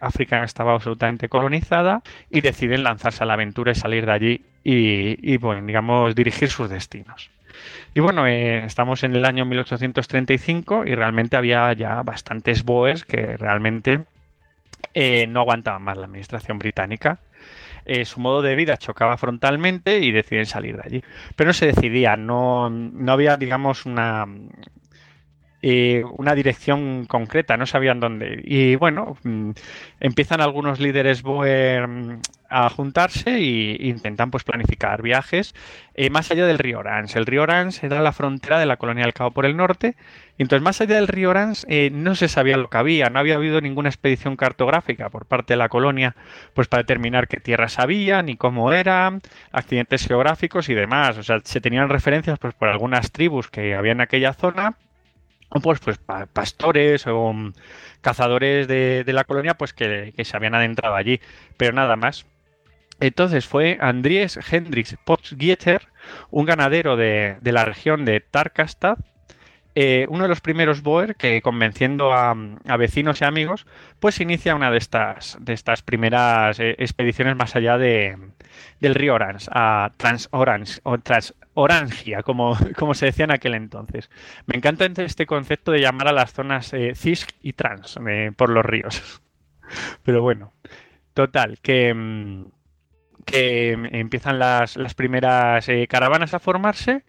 África 0.02 0.44
estaba 0.44 0.74
absolutamente 0.74 1.30
colonizada 1.30 2.02
y 2.32 2.42
deciden 2.42 2.84
lanzarse 2.84 3.24
a 3.24 3.28
la 3.28 3.34
aventura 3.34 3.72
y 3.72 3.76
salir 3.76 4.08
de 4.08 4.12
allí 4.12 4.46
y, 4.64 5.38
bueno, 5.38 5.64
digamos, 5.66 6.16
dirigir 6.16 6.50
sus 6.50 6.68
destinos. 6.68 7.30
Y 7.94 8.00
bueno, 8.00 8.28
eh, 8.28 8.66
estamos 8.66 9.04
en 9.04 9.16
el 9.16 9.26
año 9.26 9.46
1835 9.46 10.86
y 10.86 10.96
realmente 10.96 11.38
había 11.38 11.72
ya 11.74 12.02
bastantes 12.04 12.64
boers 12.64 13.06
que 13.06 13.38
realmente 13.38 14.04
eh, 14.94 15.28
no 15.28 15.42
aguantaban 15.42 15.82
más 15.82 15.98
la 15.98 16.06
administración 16.06 16.60
británica. 16.60 17.20
Eh, 17.86 18.04
su 18.06 18.20
modo 18.20 18.42
de 18.42 18.56
vida 18.56 18.78
chocaba 18.78 19.16
frontalmente 19.18 20.00
y 20.00 20.12
deciden 20.12 20.46
salir 20.46 20.76
de 20.76 20.82
allí. 20.84 21.04
Pero 21.36 21.50
no 21.50 21.54
se 21.54 21.68
decidía, 21.68 22.18
no, 22.18 22.70
no 22.70 23.12
había, 23.12 23.38
digamos, 23.38 23.86
una, 23.86 24.26
una 26.18 26.36
dirección 26.36 27.06
concreta, 27.06 27.58
no 27.58 27.66
sabían 27.66 28.00
dónde. 28.00 28.42
Y 28.44 28.76
bueno, 28.76 29.18
mm, 29.24 29.52
empiezan 30.00 30.42
algunos 30.42 30.80
líderes 30.80 31.22
Boer 31.22 31.88
mm, 31.88 32.22
a 32.50 32.70
juntarse 32.70 33.36
e 33.36 33.88
intentan 33.88 34.32
pues 34.32 34.44
planificar 34.44 35.02
viajes 35.02 35.54
eh, 35.94 36.10
más 36.10 36.32
allá 36.32 36.46
del 36.46 36.60
río 36.60 36.80
Orange. 36.80 37.18
El 37.18 37.26
río 37.26 37.44
Orange 37.44 37.86
era 37.86 38.02
la 38.02 38.14
frontera 38.14 38.60
de 38.60 38.66
la 38.66 38.78
colonia 38.78 39.04
del 39.04 39.14
Cabo 39.14 39.32
por 39.32 39.46
el 39.46 39.56
norte, 39.58 39.96
entonces 40.38 40.64
más 40.64 40.82
allá 40.82 40.96
del 40.96 41.08
río 41.08 41.30
Orange 41.30 41.66
eh, 41.70 41.90
no 41.92 42.16
se 42.16 42.28
sabía 42.28 42.58
lo 42.58 42.70
que 42.70 42.78
había, 42.78 43.10
no 43.10 43.20
había 43.20 43.36
habido 43.36 43.62
ninguna 43.62 43.90
expedición 43.90 44.36
cartográfica 44.36 45.10
por 45.10 45.26
parte 45.26 45.54
de 45.54 45.58
la 45.58 45.70
colonia 45.70 46.16
pues 46.54 46.68
para 46.68 46.84
determinar 46.84 47.28
qué 47.28 47.38
tierras 47.38 47.80
había, 47.80 48.22
ni 48.22 48.36
cómo 48.38 48.74
eran, 48.74 49.22
accidentes 49.52 50.08
geográficos 50.08 50.70
y 50.70 50.74
demás. 50.74 51.18
O 51.18 51.24
sea, 51.24 51.42
se 51.44 51.62
tenían 51.62 51.90
referencias 51.90 52.40
pues 52.40 52.54
por 52.54 52.70
algunas 52.70 53.12
tribus 53.12 53.50
que 53.50 53.76
había 53.76 53.94
en 53.94 54.02
aquella 54.02 54.34
zona, 54.34 54.78
pues, 55.62 55.80
pues 55.80 55.98
pastores 56.34 57.08
o 57.08 57.34
mm, 57.34 57.54
cazadores 58.02 58.68
de, 58.68 59.04
la 59.08 59.24
colonia 59.24 59.56
pues 59.56 59.74
que, 59.74 60.14
se 60.24 60.38
habían 60.38 60.56
adentrado 60.56 60.96
allí, 60.96 61.20
pero 61.58 61.74
nada 61.74 61.96
más. 61.96 62.26
Entonces 63.00 63.46
fue 63.46 63.78
Andries 63.82 64.40
Hendrix 64.52 64.96
Potsgieter, 65.04 65.88
un 66.32 66.46
ganadero 66.46 66.96
de, 66.96 67.38
la 67.44 67.66
región 67.66 68.06
de 68.06 68.22
Tarkastad, 68.22 68.98
eh, 69.78 70.06
uno 70.10 70.24
de 70.24 70.30
los 70.30 70.40
primeros 70.40 70.82
Boer 70.82 71.18
que 71.18 71.42
convenciendo 71.42 72.14
a, 72.14 72.34
vecinos 72.78 73.20
y 73.20 73.26
amigos, 73.26 73.68
pues 74.00 74.22
inicia 74.22 74.56
una 74.56 74.72
de 74.72 74.78
estas, 74.78 75.38
de 75.42 75.52
estas 75.52 75.82
primeras 75.82 76.60
eh, 76.62 76.76
expediciones 76.80 77.36
más 77.36 77.58
allá 77.58 77.78
de, 77.78 78.18
del 78.80 78.96
río 78.96 79.16
Orange, 79.16 79.50
a 79.52 79.92
Trans-Orange, 79.98 80.80
o 80.84 80.98
Transorangia, 80.98 82.24
como, 82.24 82.58
como 82.78 82.94
se 82.94 83.08
decía 83.08 83.26
en 83.26 83.32
aquel 83.32 83.56
entonces. 83.56 84.10
Me 84.46 84.56
encanta 84.56 84.86
este 84.86 85.26
concepto 85.26 85.74
de 85.74 85.82
llamar 85.82 86.08
a 86.08 86.14
las 86.14 86.32
zonas 86.32 86.72
eh, 86.74 86.94
Cis 86.96 87.28
y 87.42 87.52
Trans 87.52 88.00
por 88.38 88.50
los 88.50 88.66
ríos. 88.66 89.22
Pero 90.04 90.22
bueno, 90.22 90.54
total, 91.14 91.60
que... 91.62 92.46
Que 93.26 93.72
empiezan 93.72 94.40
las, 94.40 94.76
primeras 94.96 95.68
eh, 95.70 95.88
caravanas 95.88 96.34
a 96.34 96.40
formarse. 96.40 97.04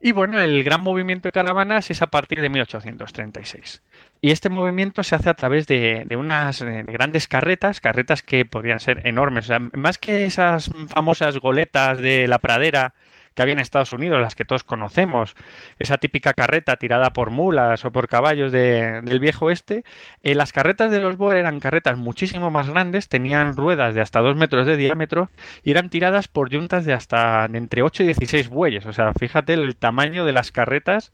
Y 0.00 0.12
bueno, 0.12 0.38
el 0.40 0.62
gran 0.64 0.82
movimiento 0.82 1.28
de 1.28 1.32
caravanas 1.32 1.90
es 1.90 2.02
a 2.02 2.08
partir 2.08 2.42
de 2.42 2.50
1836. 2.50 3.82
Y 4.20 4.32
este 4.32 4.50
movimiento 4.50 5.02
se 5.02 5.14
hace 5.14 5.30
a 5.30 5.34
través 5.34 5.66
de, 5.66 6.06
unas 6.18 6.60
eh, 6.60 6.84
grandes 6.86 7.26
carretas, 7.26 7.80
carretas 7.80 8.22
que 8.22 8.44
podrían 8.44 8.80
ser 8.80 9.06
enormes. 9.06 9.50
más 9.72 9.96
que 9.96 10.26
esas 10.26 10.70
famosas 10.88 11.38
goletas 11.38 11.98
de 11.98 12.28
la 12.28 12.38
pradera 12.38 12.94
que 13.34 13.42
había 13.42 13.54
en 13.54 13.60
Estados 13.60 13.92
Unidos, 13.92 14.20
las 14.20 14.34
que 14.34 14.44
todos 14.44 14.64
conocemos, 14.64 15.34
esa 15.78 15.98
típica 15.98 16.34
carreta 16.34 16.76
tirada 16.76 17.12
por 17.12 17.30
mulas 17.30 17.84
o 17.84 17.92
por 17.92 18.08
caballos 18.08 18.52
del 18.52 19.20
viejo 19.20 19.46
oeste, 19.46 19.84
eh, 20.22 20.34
las 20.34 20.52
carretas 20.52 20.90
de 20.90 21.00
los 21.00 21.16
Boer 21.16 21.38
eran 21.38 21.60
carretas 21.60 21.98
muchísimo 21.98 22.50
más 22.50 22.70
grandes, 22.70 23.08
tenían 23.08 23.56
ruedas 23.56 23.94
de 23.94 24.00
hasta 24.00 24.20
2 24.20 24.36
metros 24.36 24.66
de 24.66 24.76
diámetro 24.76 25.30
y 25.62 25.70
eran 25.72 25.90
tiradas 25.90 26.28
por 26.28 26.50
yuntas 26.50 26.84
de 26.84 26.92
hasta 26.92 27.44
entre 27.52 27.82
8 27.82 28.02
y 28.04 28.06
16 28.06 28.48
bueyes. 28.48 28.86
O 28.86 28.92
sea, 28.92 29.12
fíjate 29.14 29.54
el 29.54 29.76
tamaño 29.76 30.24
de 30.24 30.32
las 30.32 30.52
carretas 30.52 31.12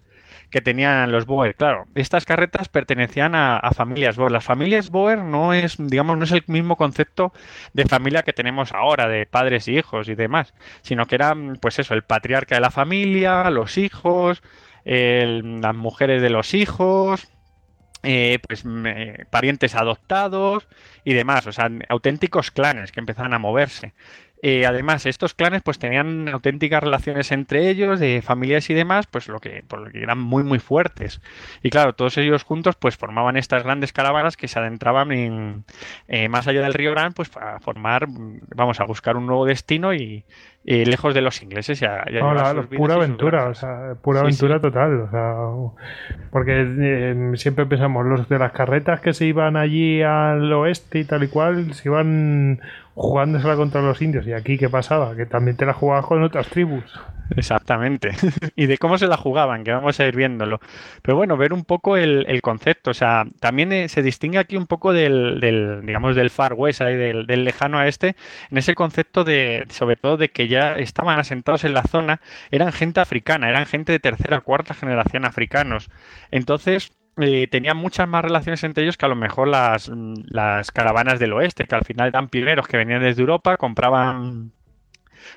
que 0.51 0.61
tenían 0.61 1.13
los 1.13 1.27
Boer. 1.27 1.55
Claro, 1.55 1.87
estas 1.95 2.25
carretas 2.25 2.69
pertenecían 2.69 3.35
a, 3.35 3.61
familias 3.75 4.17
Boer. 4.17 4.33
Las 4.33 4.45
familias 4.45 4.91
Boer 4.91 5.19
no 5.19 5.53
es, 5.53 5.77
digamos, 5.79 6.19
no 6.19 6.25
es 6.25 6.33
el 6.33 6.45
mismo 6.47 6.77
concepto 6.77 7.33
de 7.73 7.87
familia 7.87 8.23
que 8.23 8.33
tenemos 8.33 8.73
ahora, 8.73 9.09
de 9.09 9.27
padres 9.27 9.69
y 9.69 9.79
hijos 9.79 10.09
y 10.09 10.15
demás, 10.15 10.55
sino 10.83 11.07
que 11.07 11.15
eran, 11.15 11.57
pues 11.61 11.79
eso, 11.79 11.95
el 11.95 12.03
patriarca 12.03 12.57
de 12.57 12.61
la 12.61 12.71
familia, 12.71 13.51
los 13.51 13.79
hijos, 13.79 14.43
las 14.85 15.75
mujeres 15.75 16.23
de 16.23 16.31
los 16.31 16.55
hijos, 16.55 17.29
eh, 18.03 18.39
pues 18.49 18.65
parientes 19.29 19.75
adoptados 19.75 20.67
y 21.05 21.13
demás, 21.13 21.47
o 21.47 21.53
sea, 21.53 21.71
auténticos 21.91 22.51
clanes 22.51 22.93
que 22.93 23.01
empezaban 23.01 23.35
a 23.35 23.39
moverse. 23.39 23.93
Eh, 24.43 24.65
además, 24.65 25.05
estos 25.05 25.35
clanes 25.35 25.61
pues 25.63 25.79
tenían 25.79 26.29
auténticas 26.29 26.83
relaciones 26.83 27.31
entre 27.31 27.69
ellos, 27.69 28.01
de 28.01 28.23
familias 28.23 28.71
y 28.71 28.75
demás, 28.75 29.07
pues 29.07 29.29
lo 29.29 29.39
que, 29.39 29.63
por 29.67 29.81
lo 29.81 29.91
que 29.91 30.03
eran 30.03 30.19
muy 30.19 30.43
muy 30.45 30.59
fuertes. 30.59 31.21
Y 31.63 31.69
claro, 31.69 31.93
todos 31.93 32.17
ellos 32.17 32.43
juntos 32.43 32.77
pues 32.77 32.97
formaban 32.97 33.37
estas 33.37 33.65
grandes 33.65 33.93
caravanas 33.93 34.39
que 34.39 34.49
se 34.49 34.59
adentraban 34.59 35.13
en, 35.13 35.65
eh, 36.09 36.29
más 36.29 36.49
allá 36.49 36.63
del 36.63 36.73
río 36.73 36.93
Gran, 36.93 37.13
pues 37.13 37.29
para 37.29 37.61
formar, 37.61 38.07
vamos 38.09 38.81
a 38.81 38.85
buscar 38.85 39.17
un 39.17 39.27
nuevo 39.27 39.45
destino 39.45 39.93
y, 39.93 40.25
lejos 40.65 41.15
de 41.15 41.21
los 41.21 41.43
ingleses. 41.43 41.81
Ya, 41.81 42.05
pura 42.77 42.95
aventura, 42.95 43.49
o 43.49 43.55
sea, 43.55 43.95
pura 44.01 44.21
aventura 44.21 44.61
total. 44.61 45.01
O 45.01 45.11
sea, 45.11 45.35
porque 46.31 46.67
eh, 46.79 47.33
siempre 47.35 47.67
pensamos, 47.67 48.07
los 48.07 48.29
de 48.29 48.39
las 48.39 48.53
carretas 48.53 49.01
que 49.01 49.13
se 49.13 49.27
iban 49.27 49.57
allí 49.57 50.03
al 50.03 50.51
oeste 50.53 51.01
y 51.01 51.05
tal 51.05 51.25
y 51.25 51.29
cual, 51.29 51.75
se 51.75 51.89
iban 51.89 52.61
jugándosela 53.01 53.57
contra 53.57 53.81
los 53.81 54.03
indios. 54.03 54.27
¿Y 54.27 54.35
aquí 54.35 54.59
qué 54.59 54.69
pasaba? 54.69 55.17
Que 55.17 55.25
también 55.25 55.57
te 55.57 55.65
la 55.65 55.73
jugabas 55.73 56.05
con 56.05 56.23
otras 56.23 56.49
tribus. 56.49 56.85
Exactamente. 57.35 58.11
y 58.57 58.67
de 58.67 58.77
cómo 58.77 58.99
se 58.99 59.07
la 59.07 59.17
jugaban, 59.17 59.65
que 59.65 59.73
vamos 59.73 59.99
a 59.99 60.07
ir 60.07 60.15
viéndolo. 60.15 60.61
Pero 61.01 61.17
bueno, 61.17 61.39
ver 61.39 61.55
un 61.55 61.65
poco 61.65 61.97
el, 61.97 62.43
concepto. 62.43 62.91
O 62.91 62.95
sea, 62.95 63.25
también 63.41 63.73
eh, 63.73 63.89
se 63.89 64.03
distingue 64.03 64.37
aquí 64.37 64.59
un 64.59 64.67
poco 64.67 64.93
del, 64.93 65.41
del 65.41 65.81
digamos, 65.87 66.15
del 66.15 66.29
Far 66.29 66.53
West, 66.53 66.83
del, 66.83 67.27
del, 67.27 67.45
lejano 67.45 67.79
a 67.79 67.89
este, 67.89 68.17
en 68.51 68.59
ese 68.59 68.75
concepto 68.75 69.25
de, 69.25 69.65
sobre 69.71 69.97
todo, 69.97 70.19
de 70.19 70.29
que 70.29 70.47
ya 70.49 70.75
estaban 70.75 71.19
asentados 71.19 71.65
en 71.65 71.73
la 71.73 71.85
zona, 71.85 72.21
eran 72.51 72.71
gente 72.71 73.01
africana, 73.01 73.49
eran 73.49 73.65
gente 73.65 73.93
de 73.93 74.01
tercera 74.01 74.39
o 74.39 74.43
cuarta 74.43 74.75
generación 74.75 75.25
africanos. 75.25 75.89
Entonces, 76.31 76.93
eh, 77.23 77.49
tenían 77.51 77.77
muchas 77.77 78.09
más 78.09 78.25
relaciones 78.25 78.63
entre 78.65 78.85
ellos 78.85 78.97
que 78.97 79.07
a 79.07 79.09
lo 79.09 79.17
mejor 79.17 79.49
las, 79.49 79.91
las 80.27 80.71
caravanas 80.71 81.19
del 81.19 81.33
oeste, 81.33 81.67
que 81.67 81.75
al 81.75 81.85
final 81.85 82.09
eran 82.09 82.29
pioneros 82.29 82.67
que 82.67 82.77
venían 82.77 83.03
desde 83.03 83.21
Europa, 83.21 83.57
compraban 83.57 84.53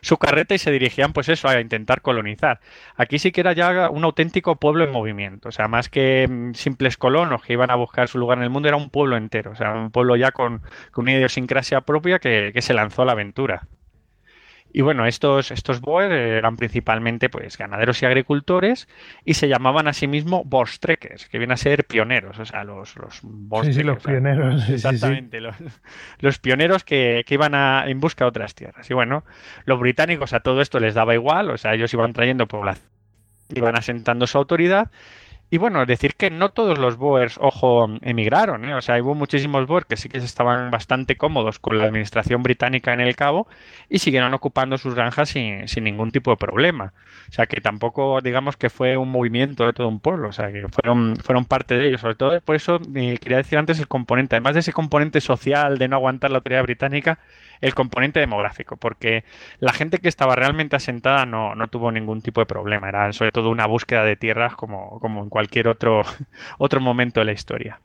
su 0.01 0.17
carreta 0.17 0.55
y 0.55 0.57
se 0.57 0.71
dirigían 0.71 1.13
pues 1.13 1.29
eso 1.29 1.47
a 1.47 1.59
intentar 1.59 2.01
colonizar. 2.01 2.59
Aquí 2.95 3.19
sí 3.19 3.31
que 3.31 3.41
era 3.41 3.53
ya 3.53 3.89
un 3.89 4.03
auténtico 4.03 4.55
pueblo 4.55 4.84
en 4.84 4.91
movimiento, 4.91 5.49
o 5.49 5.51
sea, 5.51 5.67
más 5.67 5.89
que 5.89 6.27
mm, 6.29 6.53
simples 6.53 6.97
colonos 6.97 7.43
que 7.43 7.53
iban 7.53 7.71
a 7.71 7.75
buscar 7.75 8.07
su 8.07 8.17
lugar 8.17 8.38
en 8.38 8.45
el 8.45 8.49
mundo, 8.49 8.67
era 8.67 8.77
un 8.77 8.89
pueblo 8.89 9.17
entero, 9.17 9.51
o 9.51 9.55
sea, 9.55 9.73
un 9.73 9.91
pueblo 9.91 10.15
ya 10.15 10.31
con, 10.31 10.61
con 10.91 11.03
una 11.03 11.13
idiosincrasia 11.13 11.81
propia 11.81 12.19
que, 12.19 12.51
que 12.53 12.61
se 12.61 12.73
lanzó 12.73 13.03
a 13.03 13.05
la 13.05 13.11
aventura. 13.13 13.67
Y 14.76 14.82
bueno, 14.82 15.05
estos, 15.05 15.51
estos 15.51 15.82
Boer 15.82 16.11
eran 16.11 16.57
principalmente 16.57 17.30
pues 17.30 17.59
ganaderos 17.59 18.01
y 18.01 18.07
agricultores 18.07 18.88
y 19.24 19.36
se 19.36 19.47
llamaban 19.47 19.88
a 19.88 19.93
sí 19.93 20.07
mismos 20.07 20.41
Borstrekkers, 20.45 21.30
que 21.30 21.38
vienen 21.38 21.53
a 21.53 21.57
ser 21.57 21.86
pioneros, 21.86 22.39
o 22.39 22.45
sea, 22.45 22.63
los, 22.63 22.95
los 22.95 23.21
Sí, 23.63 23.74
sí, 23.74 23.84
los 23.84 24.01
pioneros. 24.01 24.67
Exactamente, 24.67 25.39
Los, 26.19 26.39
pioneros 26.39 26.84
que, 26.84 27.24
que 27.28 27.36
iban 27.36 27.53
a, 27.53 27.86
en 27.88 27.99
busca 27.99 28.26
de 28.26 28.30
otras 28.30 28.55
tierras. 28.55 28.89
Y 28.89 28.95
bueno, 28.95 29.24
los 29.65 29.80
británicos 29.80 30.34
a 30.34 30.39
todo 30.39 30.59
esto 30.59 30.80
les 30.80 30.95
daba 30.95 31.13
igual, 31.13 31.51
o 31.51 31.57
sea, 31.57 31.76
ellos 31.76 31.93
iban 31.93 32.11
trayendo 32.13 32.47
población, 32.47 32.88
iban 33.53 33.76
asentando 33.78 34.26
su 34.26 34.39
autoridad 34.39 34.89
y 35.54 35.60
bueno, 35.60 35.86
decir 35.86 36.16
que 36.16 36.32
no 36.32 36.49
todos 36.49 36.80
los 36.80 36.97
Boers, 36.97 37.38
ojo, 37.39 37.88
emigraron, 38.01 38.66
¿eh? 38.66 38.74
o 38.74 38.82
sea, 38.82 38.99
hubo 39.04 39.14
muchísimos 39.14 39.68
Boers 39.68 39.86
que 39.86 39.97
sí 39.97 40.10
que 40.10 40.18
estaban 40.18 40.72
bastante 40.72 41.16
cómodos 41.16 41.60
con 41.60 41.78
la 41.78 41.84
administración 41.86 42.41
británica 42.41 42.91
en 42.91 43.01
el 43.01 43.16
Cabo 43.16 43.47
y 43.88 43.99
siguieron 43.99 44.34
ocupando 44.34 44.80
sus 44.80 44.95
granjas 44.95 45.30
sin, 45.30 45.68
sin, 45.68 45.84
ningún 45.84 46.10
tipo 46.10 46.32
de 46.32 46.38
problema. 46.38 46.93
O 47.30 47.32
sea, 47.32 47.45
que 47.45 47.62
tampoco 47.62 48.20
digamos 48.22 48.58
que 48.58 48.72
fue 48.72 48.97
un 48.97 49.12
movimiento 49.12 49.68
de 49.68 49.74
todo 49.74 49.89
un 49.89 49.99
pueblo, 49.99 50.30
o 50.30 50.32
sea, 50.32 50.51
que 50.51 50.68
fueron, 50.70 51.18
fueron 51.18 51.45
parte 51.45 51.76
de 51.76 51.88
ellos. 51.88 52.01
Sobre 52.01 52.16
todo 52.16 52.41
por 52.41 52.56
eso 52.56 52.80
eh, 52.95 53.20
quería 53.22 53.38
decir 53.38 53.60
antes 53.60 53.78
el 53.78 53.88
componente, 53.88 54.36
además 54.36 54.56
de 54.56 54.62
ese 54.62 54.74
componente 54.74 55.22
social 55.22 55.78
de 55.78 55.88
no 55.88 55.97
aguantar 55.97 56.32
la 56.32 56.38
autoridad 56.38 56.64
británica, 56.64 57.20
el 57.62 57.74
componente 57.74 58.20
demográfico, 58.20 58.76
porque 58.76 59.24
la 59.60 59.72
gente 59.72 59.99
que 59.99 60.10
estaba 60.10 60.36
realmente 60.36 60.76
asentada 60.76 61.26
no, 61.26 61.56
no 61.56 61.70
tuvo 61.70 61.91
ningún 61.91 62.22
tipo 62.22 62.41
de 62.41 62.45
problema, 62.45 62.89
era 62.89 63.14
sobre 63.14 63.32
todo 63.32 63.49
una 63.51 63.68
búsqueda 63.68 64.04
de 64.04 64.18
tierras 64.18 64.56
como, 64.56 64.99
como 64.99 65.24
en 65.24 65.30
cualquier 65.30 65.42
otro, 65.67 66.03
otro 66.57 66.81
momento 66.81 67.19
de 67.19 67.25
la 67.25 67.31
historia. 67.31 67.79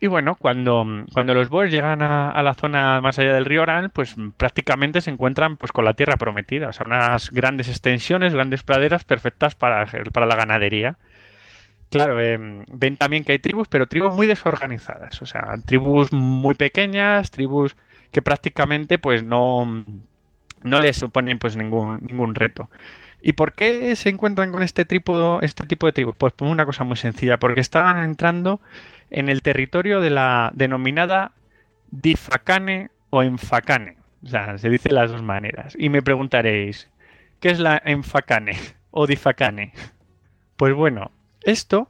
Y 0.00 0.06
bueno, 0.06 0.36
cuando, 0.36 0.86
cuando 1.12 1.34
los 1.34 1.48
Boers 1.48 1.72
llegan 1.72 2.02
a, 2.02 2.42
la 2.42 2.54
zona 2.54 3.00
más 3.00 3.18
allá 3.18 3.32
del 3.32 3.44
río 3.44 3.62
Oran, 3.62 3.90
pues 3.90 4.16
prácticamente 4.36 5.00
se 5.00 5.10
encuentran 5.10 5.56
pues 5.56 5.72
con 5.72 5.84
la 5.84 5.94
tierra 5.94 6.16
prometida, 6.16 6.68
o 6.68 6.72
sea, 6.72 6.84
unas 6.86 7.30
grandes 7.30 7.68
extensiones, 7.68 8.34
grandes 8.34 8.62
praderas 8.62 9.04
perfectas 9.04 9.54
para, 9.54 9.86
para 10.12 10.26
la 10.26 10.36
ganadería. 10.36 10.98
Claro, 11.90 12.20
em, 12.20 12.64
ven 12.72 12.96
también 12.96 13.24
que 13.24 13.32
hay 13.32 13.38
tribus, 13.38 13.68
pero 13.68 13.86
tribus 13.86 14.14
muy 14.14 14.26
desorganizadas, 14.26 15.22
o 15.22 15.26
sea, 15.26 15.54
tribus 15.64 16.12
muy 16.12 16.54
pequeñas, 16.54 17.30
tribus 17.30 17.76
que 18.10 18.20
prácticamente 18.20 18.98
pues 18.98 19.22
no, 19.22 19.84
no 20.62 20.80
les 20.80 20.96
suponen 20.96 21.38
pues 21.38 21.56
ningún, 21.56 22.00
ningún 22.02 22.34
reto. 22.34 22.68
¿Y 23.26 23.32
por 23.32 23.54
qué 23.54 23.96
se 23.96 24.10
encuentran 24.10 24.52
con 24.52 24.62
este 24.62 24.82
este 24.82 25.66
tipo 25.66 25.86
de 25.86 25.92
tribus? 25.92 26.14
Pues 26.14 26.34
por 26.34 26.46
una 26.46 26.66
cosa 26.66 26.84
muy 26.84 26.96
sencilla, 26.96 27.38
porque 27.38 27.62
estaban 27.62 28.04
entrando 28.04 28.60
en 29.08 29.30
el 29.30 29.40
territorio 29.40 30.02
de 30.02 30.10
la 30.10 30.50
denominada 30.54 31.32
Difacane 31.90 32.90
o 33.08 33.22
Enfacane. 33.22 33.96
O 34.22 34.28
sea, 34.28 34.58
se 34.58 34.68
dice 34.68 34.90
las 34.92 35.10
dos 35.10 35.22
maneras. 35.22 35.74
Y 35.78 35.88
me 35.88 36.02
preguntaréis, 36.02 36.90
¿qué 37.40 37.48
es 37.48 37.60
la 37.60 37.80
Enfacane 37.82 38.58
o 38.90 39.06
Difacane? 39.06 39.72
Pues 40.56 40.74
bueno, 40.74 41.10
esto 41.44 41.88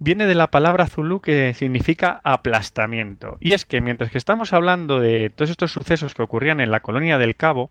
viene 0.00 0.26
de 0.26 0.34
la 0.34 0.50
palabra 0.50 0.88
Zulu 0.88 1.20
que 1.20 1.54
significa 1.54 2.20
aplastamiento. 2.24 3.36
Y 3.38 3.52
es 3.52 3.66
que 3.66 3.80
mientras 3.80 4.10
que 4.10 4.18
estamos 4.18 4.52
hablando 4.52 4.98
de 4.98 5.30
todos 5.30 5.50
estos 5.50 5.70
sucesos 5.70 6.14
que 6.14 6.22
ocurrían 6.22 6.58
en 6.58 6.72
la 6.72 6.80
colonia 6.80 7.18
del 7.18 7.36
Cabo, 7.36 7.70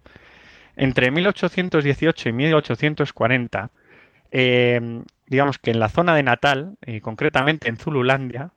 entre 0.75 1.11
1818 1.11 2.29
y 2.29 2.33
1840, 2.33 3.69
eh, 4.31 5.01
digamos 5.27 5.57
que 5.59 5.71
en 5.71 5.79
la 5.79 5.89
zona 5.89 6.15
de 6.15 6.23
Natal, 6.23 6.75
y 6.85 7.01
concretamente 7.01 7.69
en 7.69 7.77
Zululandia, 7.77 8.51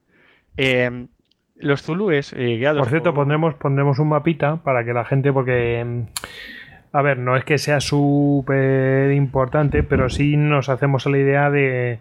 eh, 0.57 1.07
los 1.57 1.83
zulúes 1.83 2.33
eh, 2.33 2.57
guiados 2.57 2.81
Por 2.81 2.91
cierto, 2.91 3.15
pondremos, 3.15 3.55
pondremos 3.55 3.99
un 3.99 4.09
mapita 4.09 4.57
para 4.57 4.85
que 4.85 4.93
la 4.93 5.05
gente, 5.05 5.33
porque... 5.33 6.05
A 6.93 7.03
ver, 7.03 7.19
no 7.19 7.37
es 7.37 7.45
que 7.45 7.59
sea 7.59 7.81
súper 7.81 9.11
importante, 9.13 9.83
pero 9.83 10.09
sí 10.09 10.37
nos 10.37 10.69
hacemos 10.69 11.07
a 11.07 11.11
la 11.11 11.19
idea 11.19 11.51
de... 11.51 11.99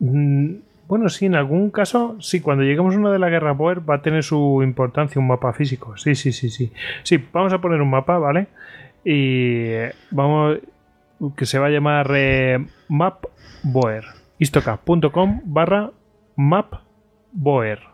mm, 0.00 0.54
Bueno, 0.88 1.08
sí, 1.08 1.26
en 1.26 1.36
algún 1.36 1.70
caso, 1.70 2.16
sí, 2.18 2.40
cuando 2.40 2.64
lleguemos 2.64 2.96
a 2.96 2.98
una 2.98 3.12
de 3.12 3.20
la 3.20 3.28
guerra 3.30 3.52
Boer 3.52 3.88
va 3.88 3.96
a 3.96 4.02
tener 4.02 4.24
su 4.24 4.60
importancia 4.64 5.20
un 5.20 5.28
mapa 5.28 5.52
físico. 5.52 5.96
Sí, 5.96 6.16
sí, 6.16 6.32
sí, 6.32 6.50
sí. 6.50 6.72
Sí, 7.04 7.24
vamos 7.32 7.52
a 7.52 7.60
poner 7.60 7.80
un 7.80 7.90
mapa, 7.90 8.18
¿vale? 8.18 8.48
Y 9.04 9.72
vamos, 10.10 10.58
que 11.36 11.46
se 11.46 11.58
va 11.58 11.66
a 11.66 11.70
llamar 11.70 12.10
eh, 12.14 12.64
Map 12.88 13.24
Boer. 13.62 14.04
istocap.com 14.38 15.42
barra 15.44 15.90
Map 16.36 16.74
Boer. 17.32 17.92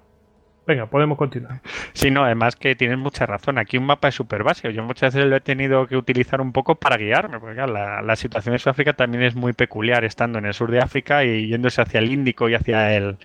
Venga, 0.66 0.84
podemos 0.84 1.16
continuar. 1.16 1.62
Sí, 1.94 2.10
no, 2.10 2.24
además 2.24 2.54
que 2.54 2.76
tienes 2.76 2.98
mucha 2.98 3.24
razón. 3.24 3.56
Aquí 3.56 3.78
un 3.78 3.86
mapa 3.86 4.08
es 4.08 4.14
súper 4.14 4.42
básico. 4.44 4.68
Yo 4.68 4.82
muchas 4.82 5.14
veces 5.14 5.30
lo 5.30 5.36
he 5.36 5.40
tenido 5.40 5.86
que 5.86 5.96
utilizar 5.96 6.42
un 6.42 6.52
poco 6.52 6.74
para 6.74 6.98
guiarme, 6.98 7.40
porque 7.40 7.54
claro, 7.54 7.72
la, 7.72 8.02
la 8.02 8.16
situación 8.16 8.52
de 8.52 8.58
Sudáfrica 8.58 8.92
también 8.92 9.22
es 9.22 9.34
muy 9.34 9.54
peculiar, 9.54 10.04
estando 10.04 10.38
en 10.38 10.44
el 10.44 10.52
sur 10.52 10.70
de 10.70 10.80
África 10.80 11.24
y 11.24 11.48
yéndose 11.48 11.80
hacia 11.80 12.00
el 12.00 12.12
Índico 12.12 12.50
y 12.50 12.54
hacia 12.54 12.94
el 12.94 13.16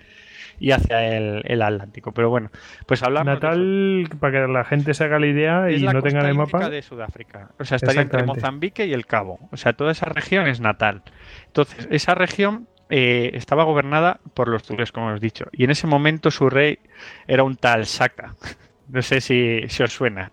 y 0.60 0.72
hacia 0.72 1.16
el, 1.16 1.42
el 1.46 1.62
Atlántico. 1.62 2.12
Pero 2.12 2.30
bueno, 2.30 2.50
pues 2.86 3.04
hablamos 3.04 3.28
de. 3.28 3.34
Natal, 3.34 4.10
para 4.20 4.34
que 4.34 4.52
la 4.52 4.64
gente 4.64 4.94
se 4.94 5.04
haga 5.04 5.20
la 5.20 5.28
idea 5.28 5.70
Es 5.70 5.80
y 5.82 5.84
la 5.84 5.94
no 5.94 6.02
tengan 6.02 6.22
costa 6.22 6.30
el 6.30 6.38
mapa. 6.38 6.70
de 6.70 6.82
Sudáfrica. 6.82 7.52
O 7.60 7.66
sea, 7.66 7.76
estaría 7.78 8.02
entre. 8.02 8.24
Mozambique 8.24 8.86
y 8.86 8.94
el 8.94 9.06
Cabo. 9.06 9.40
O 9.52 9.58
sea, 9.58 9.74
toda 9.74 9.92
esa 9.92 10.06
región 10.08 10.48
es 10.48 10.60
natal. 10.60 11.04
Entonces, 11.48 11.88
esa 11.92 12.16
región 12.16 12.68
eh, 12.90 13.32
estaba 13.34 13.64
gobernada 13.64 14.20
por 14.34 14.48
los 14.48 14.64
zulúes, 14.64 14.92
como 14.92 15.10
hemos 15.10 15.22
dicho. 15.22 15.46
Y 15.52 15.64
en 15.64 15.72
ese 15.72 15.88
momento 15.88 16.32
su 16.32 16.50
rey 16.50 16.80
era 17.28 17.44
un 17.44 17.56
tal 17.56 17.86
Saka. 17.86 18.36
No 18.90 19.02
sé 19.02 19.22
si, 19.22 19.62
si 19.70 19.84
os 19.84 19.92
suena. 19.94 20.32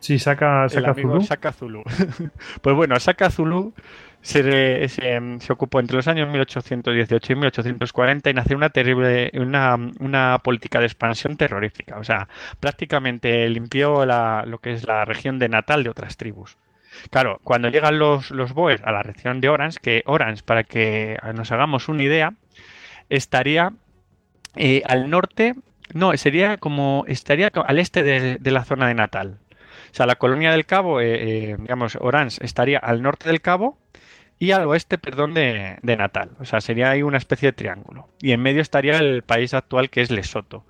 Sí, 0.00 0.18
saca, 0.18 0.64
El 0.64 0.70
saca 0.70 0.90
amigo 0.92 1.14
Zulu. 1.14 1.24
Saka 1.24 1.52
Zulu. 1.52 1.82
pues 2.62 2.76
bueno, 2.76 2.98
Saka 3.00 3.30
Zulu 3.30 3.74
se, 4.28 4.88
se- 4.88 5.52
ocupó 5.52 5.80
entre 5.80 5.96
los 5.96 6.06
años 6.06 6.28
1818 6.28 7.32
y 7.32 7.36
1840 7.36 8.28
en 8.30 8.38
hacer 8.38 8.56
una 8.56 8.68
terrible, 8.70 9.30
una, 9.34 9.76
una 10.00 10.38
política 10.44 10.80
de 10.80 10.86
expansión 10.86 11.36
terrorífica. 11.36 11.98
O 11.98 12.04
sea, 12.04 12.28
prácticamente 12.60 13.48
limpió 13.48 14.04
la- 14.04 14.44
lo 14.46 14.58
que 14.58 14.72
es 14.72 14.86
la 14.86 15.04
región 15.06 15.38
de 15.38 15.48
Natal 15.48 15.82
de 15.82 15.90
otras 15.90 16.16
tribus. 16.16 16.56
Claro, 17.10 17.40
cuando 17.44 17.68
llegan 17.68 17.98
los, 17.98 18.30
los 18.30 18.52
Boers 18.52 18.82
a 18.84 18.92
la 18.92 19.02
región 19.02 19.40
de 19.40 19.48
Orange, 19.48 19.78
que 19.80 20.02
Orange, 20.06 20.42
para 20.44 20.64
que 20.64 21.16
nos 21.34 21.50
hagamos 21.52 21.88
una 21.88 22.02
idea, 22.02 22.34
estaría 23.08 23.72
eh, 24.56 24.82
al 24.86 25.08
norte, 25.08 25.54
no, 25.94 26.14
sería 26.16 26.56
como, 26.58 27.04
estaría 27.08 27.48
al 27.48 27.78
este 27.78 28.02
de, 28.02 28.36
de 28.38 28.50
la 28.50 28.64
zona 28.64 28.88
de 28.88 28.94
Natal. 28.94 29.38
O 29.90 29.94
sea, 29.94 30.06
la 30.06 30.16
colonia 30.16 30.50
del 30.52 30.66
Cabo, 30.66 31.00
eh, 31.00 31.50
eh, 31.52 31.56
digamos, 31.58 31.96
Orange, 32.00 32.44
estaría 32.44 32.78
al 32.78 33.00
norte 33.02 33.28
del 33.28 33.40
Cabo 33.40 33.78
y 34.38 34.52
al 34.52 34.66
oeste, 34.66 34.98
perdón, 34.98 35.34
de, 35.34 35.78
de 35.82 35.96
Natal. 35.96 36.30
O 36.40 36.44
sea, 36.44 36.60
sería 36.60 36.90
ahí 36.90 37.02
una 37.02 37.18
especie 37.18 37.48
de 37.48 37.52
triángulo. 37.52 38.08
Y 38.20 38.32
en 38.32 38.40
medio 38.40 38.62
estaría 38.62 38.98
el 38.98 39.22
país 39.22 39.54
actual 39.54 39.90
que 39.90 40.00
es 40.00 40.10
Lesoto. 40.10 40.64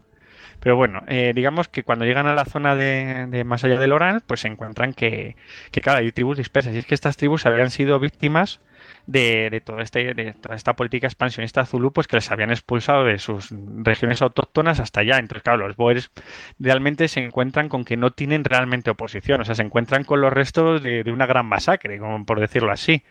Pero 0.60 0.76
bueno, 0.76 1.02
eh, 1.06 1.32
digamos 1.34 1.68
que 1.68 1.84
cuando 1.84 2.04
llegan 2.04 2.26
a 2.26 2.34
la 2.34 2.44
zona 2.44 2.74
de, 2.74 3.26
de 3.28 3.44
más 3.44 3.62
allá 3.64 3.78
del 3.78 3.92
Orange, 3.92 4.24
pues 4.26 4.40
se 4.40 4.48
encuentran 4.48 4.92
que, 4.92 5.36
que, 5.70 5.80
claro, 5.80 6.00
hay 6.00 6.10
tribus 6.12 6.38
dispersas. 6.38 6.74
Y 6.74 6.78
es 6.78 6.86
que 6.86 6.94
estas 6.94 7.16
tribus 7.16 7.46
habían 7.46 7.70
sido 7.70 8.00
víctimas 8.00 8.60
de, 9.08 9.48
de, 9.50 9.60
todo 9.62 9.80
este, 9.80 10.34
toda 10.34 10.54
esta 10.54 10.76
política 10.76 11.06
expansionista 11.06 11.64
zulú, 11.64 11.92
pues 11.92 12.06
que 12.06 12.16
les 12.16 12.30
habían 12.30 12.50
expulsado 12.50 13.04
de 13.04 13.18
sus 13.18 13.48
regiones 13.50 14.20
autóctonas 14.20 14.80
hasta 14.80 15.00
allá. 15.00 15.16
Entonces, 15.18 15.42
claro, 15.42 15.66
los 15.66 15.76
boers 15.76 16.10
realmente 16.58 17.08
se 17.08 17.24
encuentran 17.24 17.70
con 17.70 17.86
que 17.86 17.96
no 17.96 18.10
tienen 18.10 18.44
realmente 18.44 18.90
oposición, 18.90 19.40
o 19.40 19.44
sea, 19.46 19.54
se 19.54 19.62
encuentran 19.62 20.04
con 20.04 20.20
los 20.20 20.30
restos 20.30 20.82
de, 20.82 21.04
de 21.04 21.10
una 21.10 21.24
gran 21.24 21.46
masacre, 21.46 21.98
como 21.98 22.22
por 22.26 22.38
decirlo 22.38 22.70
así. 22.70 23.02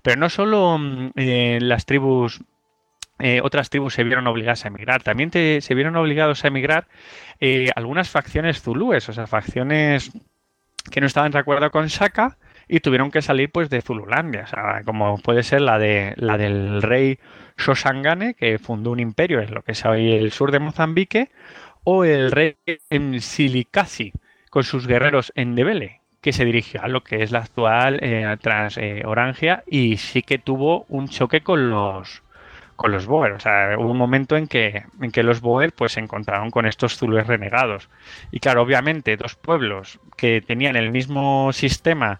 Pero 0.00 0.18
no 0.18 0.30
solo 0.30 0.78
mm, 0.78 1.10
eh, 1.16 1.58
las 1.60 1.84
tribus 1.84 2.40
eh, 3.18 3.40
otras 3.44 3.68
tribus 3.68 3.92
se 3.92 4.04
vieron 4.04 4.26
obligadas 4.26 4.64
a 4.64 4.68
emigrar. 4.68 5.02
También 5.02 5.30
se 5.30 5.74
vieron 5.74 5.96
obligados 5.96 6.44
a 6.44 6.48
emigrar 6.48 6.88
eh, 7.40 7.68
algunas 7.76 8.08
facciones 8.08 8.62
zulúes, 8.62 9.06
o 9.10 9.12
sea, 9.12 9.26
facciones 9.26 10.10
que 10.90 11.00
no 11.00 11.06
estaban 11.06 11.30
de 11.30 11.38
acuerdo 11.38 11.70
con 11.70 11.90
Saka 11.90 12.38
y 12.72 12.80
tuvieron 12.80 13.10
que 13.10 13.20
salir 13.20 13.52
pues 13.52 13.68
de 13.68 13.82
Zululandia, 13.82 14.44
o 14.44 14.46
sea, 14.46 14.82
como 14.86 15.18
puede 15.18 15.42
ser 15.42 15.60
la 15.60 15.78
de 15.78 16.14
la 16.16 16.38
del 16.38 16.80
rey 16.80 17.18
Sosangane, 17.58 18.32
que 18.32 18.58
fundó 18.58 18.92
un 18.92 18.98
imperio 18.98 19.42
en 19.42 19.52
lo 19.52 19.60
que 19.60 19.72
es 19.72 19.84
hoy 19.84 20.12
el 20.12 20.32
sur 20.32 20.50
de 20.52 20.58
Mozambique, 20.58 21.30
o 21.84 22.04
el 22.04 22.32
rey 22.32 22.56
Silicasi 23.20 24.14
con 24.48 24.64
sus 24.64 24.86
guerreros 24.86 25.34
en 25.36 25.50
Ndebele, 25.52 26.00
que 26.22 26.32
se 26.32 26.46
dirigió 26.46 26.82
a 26.82 26.88
lo 26.88 27.04
que 27.04 27.22
es 27.22 27.30
la 27.30 27.40
actual 27.40 27.98
eh, 28.00 28.38
eh, 28.76 29.62
y 29.66 29.98
sí 29.98 30.22
que 30.22 30.38
tuvo 30.38 30.86
un 30.88 31.08
choque 31.08 31.42
con 31.42 31.68
los 31.68 32.22
con 32.76 32.90
los 32.90 33.04
Boer. 33.04 33.32
O 33.32 33.40
sea, 33.40 33.76
hubo 33.78 33.90
un 33.90 33.98
momento 33.98 34.34
en 34.34 34.46
que, 34.46 34.84
en 34.98 35.10
que 35.10 35.22
los 35.22 35.42
Boer 35.42 35.74
pues 35.74 35.92
se 35.92 36.00
encontraron 36.00 36.50
con 36.50 36.64
estos 36.64 36.96
zulúes 36.96 37.26
renegados. 37.26 37.90
Y 38.30 38.40
claro, 38.40 38.62
obviamente, 38.62 39.18
dos 39.18 39.34
pueblos 39.34 40.00
que 40.16 40.40
tenían 40.40 40.76
el 40.76 40.90
mismo 40.90 41.52
sistema 41.52 42.18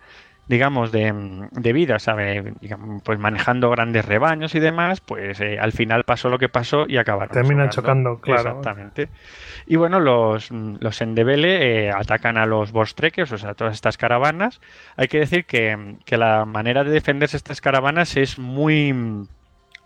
digamos, 0.49 0.93
de, 0.93 1.49
de 1.53 1.72
vida, 1.72 1.99
¿sabe? 1.99 2.55
Digamos, 2.61 3.03
pues 3.03 3.18
manejando 3.18 3.70
grandes 3.70 4.05
rebaños 4.05 4.55
y 4.55 4.61
demás, 4.61 5.01
pues 5.01 5.40
eh, 5.40 5.59
al 5.59 5.72
final 5.72 6.05
pasó 6.05 6.28
lo 6.28 6.38
que 6.38 6.49
pasó 6.49 6.84
y 6.88 6.97
acabaron. 6.97 7.32
Terminan 7.32 7.70
chocando, 7.70 8.20
claro. 8.20 8.59
Exactamente. 8.59 9.09
Y 9.66 9.76
bueno, 9.76 10.01
los, 10.01 10.51
los 10.51 11.01
Endebele 11.01 11.86
eh, 11.86 11.90
atacan 11.90 12.36
a 12.36 12.47
los 12.47 12.72
Bostreques, 12.72 13.30
o 13.32 13.38
sea, 13.38 13.55
todas 13.55 13.74
estas 13.74 13.97
caravanas. 13.97 14.61
Hay 14.97 15.09
que 15.09 15.18
decir 15.20 15.45
que, 15.45 15.97
que 16.05 16.16
la 16.16 16.45
manera 16.45 16.84
de 16.84 16.90
defenderse 16.90 17.36
estas 17.36 17.61
caravanas 17.61 18.16
es 18.16 18.38
muy 18.38 18.95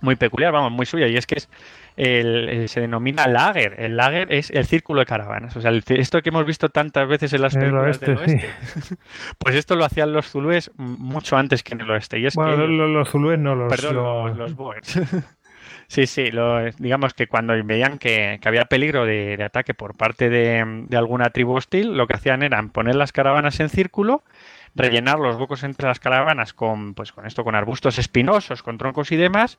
muy 0.00 0.16
peculiar, 0.16 0.52
vamos, 0.52 0.72
muy 0.72 0.86
suya, 0.86 1.08
y 1.08 1.16
es 1.16 1.26
que 1.26 1.36
es 1.36 1.48
el, 1.96 2.48
el- 2.48 2.68
se 2.68 2.80
denomina 2.80 3.26
lager. 3.26 3.74
El 3.78 3.96
lager 3.96 4.32
es 4.32 4.50
el 4.50 4.64
círculo 4.66 5.00
de 5.00 5.06
caravanas. 5.06 5.56
O 5.56 5.60
sea, 5.60 5.70
el- 5.70 5.82
esto 5.88 6.20
que 6.22 6.28
hemos 6.28 6.44
visto 6.46 6.68
tantas 6.68 7.08
veces 7.08 7.32
en 7.32 7.42
las 7.42 7.54
películas 7.54 7.98
del 8.00 8.16
oeste, 8.18 8.48
pues 9.38 9.54
esto 9.54 9.76
lo 9.76 9.84
hacían 9.84 10.12
los 10.12 10.26
zulúes 10.30 10.70
mucho 10.76 11.36
antes 11.36 11.62
que 11.62 11.74
en 11.74 11.80
el 11.80 11.90
oeste. 11.90 12.18
Y 12.18 12.26
es 12.26 12.34
Bueno, 12.34 12.52
que 12.52 12.56
lo- 12.58 12.64
ellos- 12.64 12.76
lo- 12.78 12.88
los 12.88 13.08
zulúes 13.08 13.38
no, 13.38 13.54
los, 13.54 13.68
Perdón, 13.74 13.94
los- 13.96 14.28
los, 14.28 14.36
los 14.38 14.54
Boers. 14.56 15.00
Sí, 15.88 16.08
sí, 16.08 16.32
lo- 16.32 16.64
digamos 16.78 17.14
que 17.14 17.28
cuando 17.28 17.54
veían 17.64 17.98
que, 17.98 18.40
que 18.42 18.48
había 18.48 18.64
peligro 18.64 19.06
de, 19.06 19.36
de 19.36 19.44
ataque 19.44 19.72
por 19.72 19.96
parte 19.96 20.28
de, 20.28 20.64
de 20.88 20.96
alguna 20.96 21.30
tribu 21.30 21.54
hostil, 21.54 21.96
lo 21.96 22.08
que 22.08 22.14
hacían 22.16 22.42
era 22.42 22.60
poner 22.72 22.96
las 22.96 23.12
caravanas 23.12 23.60
en 23.60 23.68
círculo, 23.68 24.24
rellenar 24.76 25.18
los 25.18 25.36
huecos 25.36 25.62
entre 25.64 25.88
las 25.88 25.98
caravanas 26.00 26.52
con, 26.52 26.94
pues, 26.94 27.12
con 27.12 27.26
esto, 27.26 27.42
con 27.44 27.54
arbustos 27.54 27.98
espinosos, 27.98 28.62
con 28.62 28.78
troncos 28.78 29.10
y 29.12 29.16
demás, 29.16 29.58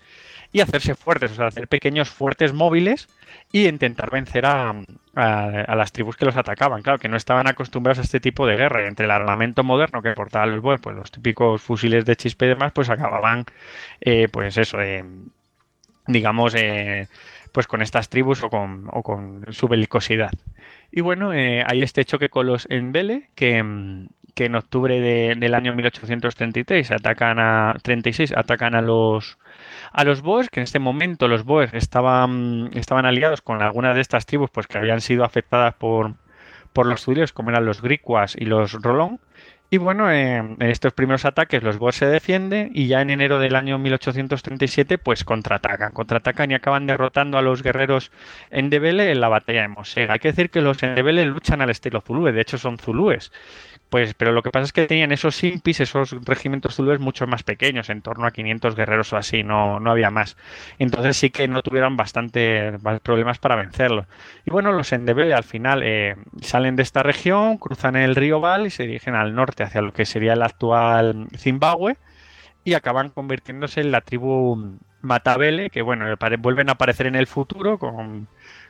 y 0.52 0.62
hacerse 0.62 0.96
fuertes, 0.96 1.32
o 1.32 1.36
sea, 1.36 1.48
hacer 1.48 1.68
pequeños 1.68 2.10
fuertes 2.10 2.54
móviles 2.54 3.08
y 3.52 3.68
intentar 3.68 4.12
vencer 4.12 4.46
a, 4.46 4.70
a- 5.16 5.44
a 5.68 5.76
las 5.76 5.92
tribus 5.92 6.16
que 6.18 6.26
los 6.26 6.38
atacaban. 6.38 6.82
Claro, 6.84 7.00
que 7.00 7.10
no 7.10 7.18
estaban 7.18 7.48
acostumbrados 7.48 8.00
a 8.00 8.02
este 8.04 8.20
tipo 8.20 8.46
de 8.48 8.56
guerra. 8.58 8.88
Entre 8.88 9.06
el 9.06 9.12
armamento 9.12 9.64
moderno 9.64 10.02
que 10.02 10.14
portaban 10.14 10.52
los 10.62 10.80
pues 10.82 10.96
los 10.96 11.12
típicos 11.12 11.62
fusiles 11.62 12.06
de 12.06 12.16
chispe 12.16 12.46
y 12.46 12.50
demás, 12.50 12.72
pues 12.74 12.90
acababan, 12.90 13.46
eh, 14.02 14.28
pues 14.32 14.58
eso, 14.58 14.80
eh, 14.82 15.04
digamos, 16.08 16.54
eh, 16.56 17.08
pues 17.52 17.68
con 17.68 17.82
estas 17.82 18.10
tribus 18.10 18.44
o 18.44 18.50
con, 18.50 18.88
o 18.92 19.04
con 19.04 19.46
su 19.52 19.68
belicosidad. 19.68 20.32
Y 20.92 21.02
bueno, 21.02 21.34
eh, 21.34 21.64
hay 21.66 21.82
este 21.84 22.06
choque 22.06 22.30
con 22.30 22.48
los 22.48 22.68
Envele 22.70 23.30
que, 23.36 23.62
mm, 23.64 24.08
que 24.38 24.46
en 24.46 24.56
octubre 24.56 25.02
de- 25.02 25.34
del 25.36 25.54
año 25.56 25.74
1833 25.74 26.92
atacan 26.92 27.40
a 27.40 27.76
36 27.82 28.34
atacan 28.38 28.76
a 28.76 28.82
los 28.82 29.38
a 29.92 30.04
los 30.04 30.22
Boers, 30.22 30.50
que 30.50 30.60
en 30.60 30.66
este 30.66 30.80
momento 30.80 31.28
los 31.28 31.44
Boers 31.44 31.74
estaban 31.74 32.70
estaban 32.74 33.06
aliados 33.06 33.42
con 33.42 33.62
algunas 33.64 33.96
de 33.96 34.02
estas 34.02 34.26
tribus 34.28 34.52
pues 34.52 34.68
que 34.68 34.78
habían 34.78 35.02
sido 35.02 35.24
afectadas 35.26 35.74
por 35.74 36.14
por 36.72 36.86
los 36.86 37.02
zurios 37.02 37.34
como 37.34 37.50
eran 37.50 37.66
los 37.66 37.82
Griquas 37.82 38.36
y 38.38 38.46
los 38.46 38.74
Rolón. 38.74 39.20
Y 39.70 39.80
bueno, 39.80 40.10
en 40.10 40.56
estos 40.62 40.94
primeros 40.94 41.26
ataques 41.26 41.62
los 41.62 41.78
Boers 41.78 41.98
se 41.98 42.06
defienden 42.06 42.72
y 42.74 42.88
ya 42.88 43.02
en 43.02 43.10
enero 43.10 43.38
del 43.38 43.54
año 43.56 43.78
1837 43.78 44.98
pues 44.98 45.26
contraatacan, 45.26 45.92
contraatacan 45.92 46.52
y 46.52 46.54
acaban 46.54 46.88
derrotando 46.88 47.38
a 47.38 47.42
los 47.42 47.64
guerreros 47.64 48.12
Endebele 48.50 49.12
en 49.12 49.20
la 49.20 49.28
batalla 49.28 49.64
de 49.64 49.68
Mosega. 49.68 50.14
Hay 50.14 50.20
que 50.20 50.30
decir 50.30 50.52
que 50.52 50.62
los 50.62 50.82
Endebele 50.84 51.26
luchan 51.26 51.60
al 51.62 51.70
estilo 51.70 52.00
zulú, 52.00 52.26
de 52.32 52.40
hecho 52.40 52.58
son 52.58 52.78
zulúes, 52.78 53.34
Pues, 53.90 54.14
pero 54.16 54.34
lo 54.34 54.44
que 54.44 54.52
pasa 54.52 54.66
es 54.66 54.74
que 54.74 54.86
tenían 54.86 55.14
esos 55.14 55.42
impis, 55.44 55.80
esos 55.80 56.12
regimientos 56.26 56.76
zulúes 56.76 57.00
mucho 57.00 57.26
más 57.26 57.44
pequeños, 57.44 57.90
en 57.90 58.02
torno 58.02 58.28
a 58.28 58.32
500 58.32 58.76
guerreros 58.76 59.14
o 59.14 59.18
así, 59.18 59.44
no, 59.44 59.80
no 59.80 59.92
había 59.92 60.12
más. 60.12 60.36
Entonces 60.78 61.16
sí 61.16 61.30
que 61.30 61.48
no 61.48 61.62
tuvieron 61.64 61.96
bastante 61.96 62.74
problemas 63.02 63.40
para 63.40 63.56
vencerlos. 63.56 64.06
Y 64.46 64.52
bueno, 64.52 64.74
los 64.74 64.92
Endebele 64.92 65.34
al 65.34 65.46
final 65.46 65.84
eh, 65.84 66.18
salen 66.42 66.76
de 66.76 66.84
esta 66.84 67.02
región, 67.02 67.58
cruzan 67.58 67.96
el 67.96 68.16
río 68.16 68.42
Val 68.42 68.68
y 68.68 68.72
se 68.72 68.84
dirigen 68.84 69.16
al 69.16 69.34
norte, 69.34 69.64
hacia 69.64 69.82
lo 69.82 69.94
que 69.94 70.06
sería 70.06 70.34
el 70.34 70.44
actual 70.44 71.28
Zimbabue, 71.38 71.98
y 72.66 72.74
acaban 72.74 73.10
convirtiéndose 73.10 73.80
en 73.82 73.92
la 73.92 74.02
tribu 74.02 74.78
Matabele, 75.02 75.70
que 75.70 75.82
bueno, 75.82 76.06
vuelven 76.40 76.70
a 76.70 76.74
aparecer 76.74 77.08
en 77.08 77.16
el 77.16 77.28
futuro 77.28 77.80
con 77.80 78.28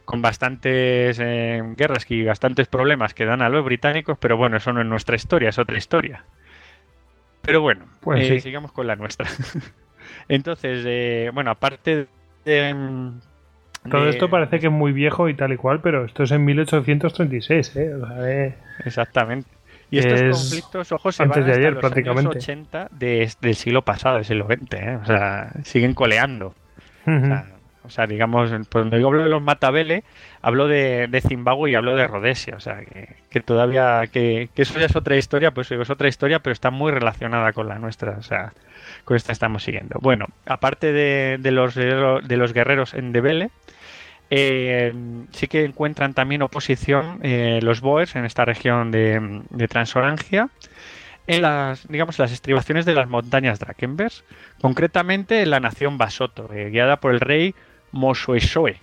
con 0.08 0.22
bastantes 0.22 1.20
eh, 1.20 1.62
guerras 1.76 2.10
y 2.10 2.24
bastantes 2.24 2.70
problemas 2.70 3.14
que 3.14 3.26
dan 3.26 3.42
a 3.42 3.50
los 3.50 3.66
británicos, 3.66 4.18
pero 4.18 4.38
bueno, 4.38 4.56
eso 4.56 4.72
no 4.72 4.80
es 4.80 4.88
nuestra 4.88 5.18
historia, 5.18 5.50
es 5.50 5.60
otra 5.60 5.78
historia. 5.78 6.24
Pero 7.42 7.60
bueno, 7.60 7.88
pues 8.00 8.32
eh, 8.32 8.40
sigamos 8.40 8.72
con 8.72 8.88
la 8.88 8.96
nuestra. 8.96 9.28
Entonces, 10.30 10.86
eh, 10.88 11.30
bueno, 11.34 11.52
aparte 11.52 12.08
de, 12.46 13.12
Todo 13.92 14.08
esto 14.08 14.30
parece 14.30 14.62
que 14.62 14.68
es 14.68 14.72
muy 14.72 14.94
viejo 14.94 15.28
y 15.28 15.34
tal 15.34 15.52
y 15.52 15.58
cual, 15.58 15.82
pero 15.82 16.06
esto 16.06 16.24
es 16.24 16.32
en 16.32 16.46
1836, 16.46 17.76
¿eh? 17.76 18.56
Exactamente. 18.86 19.50
Y 19.92 19.98
estos 19.98 20.22
conflictos, 20.22 20.92
ojos 20.94 21.18
se 21.18 21.24
antes 21.24 21.44
van 21.44 21.52
de 21.52 21.58
ayer, 21.58 21.74
los 21.74 21.82
prácticamente. 21.82 22.30
años 22.30 22.44
80 22.44 22.88
del 22.92 23.56
siglo 23.56 23.82
pasado, 23.82 24.16
del 24.16 24.26
siglo 24.26 24.48
XX, 24.48 24.74
¿eh? 24.74 25.00
O 25.02 25.06
sea, 25.06 25.52
siguen 25.64 25.94
coleando. 25.94 26.56
o 27.06 27.20
sea, 27.26 27.57
o 27.88 27.90
sea, 27.90 28.06
digamos, 28.06 28.52
cuando 28.72 28.98
yo 28.98 29.08
hablo 29.08 29.24
de 29.24 29.30
los 29.30 29.42
Matabele, 29.42 30.04
hablo 30.42 30.68
de, 30.68 31.24
Zimbabue 31.26 31.72
y 31.72 31.76
hablo 31.76 31.96
de 31.96 32.06
Rhodesia. 32.06 32.56
O 32.56 32.60
sea, 32.60 32.82
que, 33.30 33.42
todavía, 33.42 34.04
que, 34.12 34.50
eso 34.56 34.80
ya 34.80 34.86
es 34.86 34.96
otra 34.96 35.16
historia, 35.16 35.52
pues 35.52 35.72
es 35.72 35.90
otra 35.90 36.08
historia, 36.08 36.40
pero 36.40 36.54
está 36.54 36.70
muy 36.70 36.92
relacionada 36.92 37.54
con 37.54 37.68
la 37.68 37.80
nuestra. 37.80 38.18
O 38.18 38.24
sea, 38.24 38.54
con 39.06 39.16
esta 39.16 39.32
estamos 39.32 39.64
siguiendo. 39.64 39.98
Bueno, 40.02 40.28
aparte 40.46 40.92
de, 40.92 41.52
los, 41.52 41.76
de 41.76 42.38
los 42.38 42.54
guerreros 42.54 42.94
en 42.94 43.14
Debele, 43.14 43.50
eh, 44.30 44.94
sí 45.32 45.48
que 45.48 45.64
encuentran 45.64 46.14
también 46.14 46.42
oposición 46.42 47.20
eh, 47.24 47.60
los 47.64 47.80
Boers 47.80 48.18
en 48.18 48.26
esta 48.26 48.44
región 48.44 48.92
de, 48.92 49.42
de 49.50 49.68
Transorangia 49.70 50.50
en 51.28 51.42
las, 51.42 51.88
digamos, 51.88 52.18
las 52.20 52.32
estribaciones 52.32 52.86
de 52.86 52.96
las 52.96 53.10
montañas 53.10 53.60
Drakensberg, 53.60 54.14
concretamente 54.62 55.42
en 55.42 55.50
la 55.50 55.60
nación 55.60 55.98
Basoto, 55.98 56.52
eh, 56.54 56.70
guiada 56.70 57.00
por 57.00 57.14
el 57.14 57.20
rey 57.20 57.54
Mosueshoe. 57.92 58.80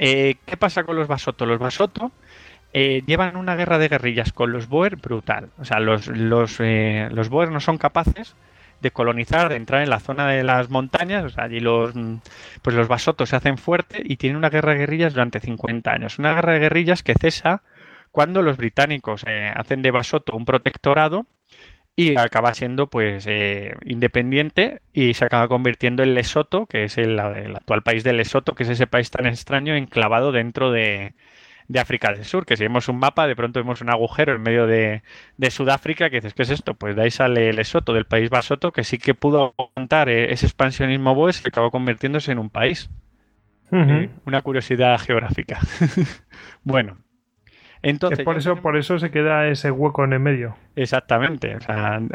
Eh, 0.00 0.36
¿Qué 0.44 0.56
pasa 0.56 0.84
con 0.84 0.96
los 0.96 1.08
Basoto? 1.08 1.46
Los 1.46 1.58
Basoto 1.58 2.10
eh, 2.72 3.02
llevan 3.06 3.36
una 3.36 3.54
guerra 3.54 3.78
de 3.78 3.88
guerrillas 3.88 4.32
con 4.32 4.52
los 4.52 4.68
Boer 4.68 4.96
brutal. 4.96 5.50
O 5.58 5.64
sea, 5.64 5.80
los, 5.80 6.08
los, 6.08 6.56
eh, 6.60 7.08
los 7.12 7.28
Boer 7.28 7.50
no 7.50 7.60
son 7.60 7.78
capaces 7.78 8.34
de 8.80 8.90
colonizar, 8.90 9.48
de 9.48 9.56
entrar 9.56 9.82
en 9.82 9.90
la 9.90 10.00
zona 10.00 10.28
de 10.28 10.42
las 10.42 10.68
montañas. 10.70 11.24
O 11.24 11.28
sea, 11.28 11.44
allí 11.44 11.60
los, 11.60 11.94
pues 12.62 12.76
los 12.76 12.88
Basoto 12.88 13.24
se 13.26 13.36
hacen 13.36 13.56
fuertes 13.56 14.02
y 14.04 14.16
tienen 14.16 14.36
una 14.36 14.50
guerra 14.50 14.72
de 14.72 14.80
guerrillas 14.80 15.14
durante 15.14 15.40
50 15.40 15.90
años. 15.90 16.18
Una 16.18 16.34
guerra 16.34 16.54
de 16.54 16.58
guerrillas 16.58 17.02
que 17.02 17.14
cesa 17.14 17.62
cuando 18.10 18.42
los 18.42 18.56
británicos 18.56 19.24
hacen 19.56 19.82
de 19.82 19.90
Basoto 19.90 20.36
un 20.36 20.44
protectorado 20.44 21.26
y 21.96 22.16
acaba 22.16 22.54
siendo 22.54 22.88
pues 22.88 23.24
eh, 23.28 23.74
independiente 23.84 24.80
y 24.92 25.14
se 25.14 25.24
acaba 25.24 25.48
convirtiendo 25.48 26.02
en 26.02 26.14
Lesoto, 26.14 26.66
que 26.66 26.84
es 26.84 26.98
el, 26.98 27.18
actual 27.20 27.82
país 27.82 28.02
de 28.02 28.12
Lesoto, 28.12 28.54
que 28.54 28.64
es 28.64 28.68
ese 28.68 28.86
país 28.86 29.10
tan 29.10 29.26
extraño 29.26 29.76
enclavado 29.76 30.32
dentro 30.32 30.72
de, 30.72 31.14
África 31.78 32.12
del 32.12 32.24
Sur, 32.24 32.46
que 32.46 32.56
si 32.56 32.64
vemos 32.64 32.88
un 32.88 32.98
mapa, 32.98 33.26
de 33.26 33.36
pronto 33.36 33.60
vemos 33.60 33.80
un 33.80 33.90
agujero 33.90 34.34
en 34.34 34.42
medio 34.42 34.66
de, 34.66 35.02
Sudáfrica, 35.50 36.10
que 36.10 36.16
dices, 36.16 36.34
¿qué 36.34 36.42
es 36.42 36.50
esto? 36.50 36.74
Pues 36.74 36.96
de 36.96 37.02
ahí 37.02 37.10
sale 37.10 37.52
Lesoto, 37.52 37.92
del 37.92 38.06
país 38.06 38.28
Basoto, 38.28 38.72
que 38.72 38.82
sí 38.82 38.98
que 38.98 39.14
pudo 39.14 39.54
aguantar 39.56 40.08
eh, 40.08 40.32
ese 40.32 40.46
expansionismo 40.46 41.14
boes 41.14 41.42
y 41.44 41.48
acabó 41.48 41.70
convirtiéndose 41.70 42.32
en 42.32 42.38
un 42.38 42.50
país. 42.50 42.90
Eh, 43.72 44.10
una 44.24 44.42
curiosidad 44.42 45.00
geográfica. 45.00 45.58
bueno, 46.64 46.98
entonces, 47.84 48.24
por 48.24 48.38
eso, 48.38 48.56
por 48.56 48.76
eso 48.76 48.98
se 48.98 49.10
queda 49.10 49.46
ese 49.48 49.70
hueco 49.70 50.04
en 50.04 50.14
el 50.14 50.20
medio. 50.20 50.56
Exactamente. 50.76 51.56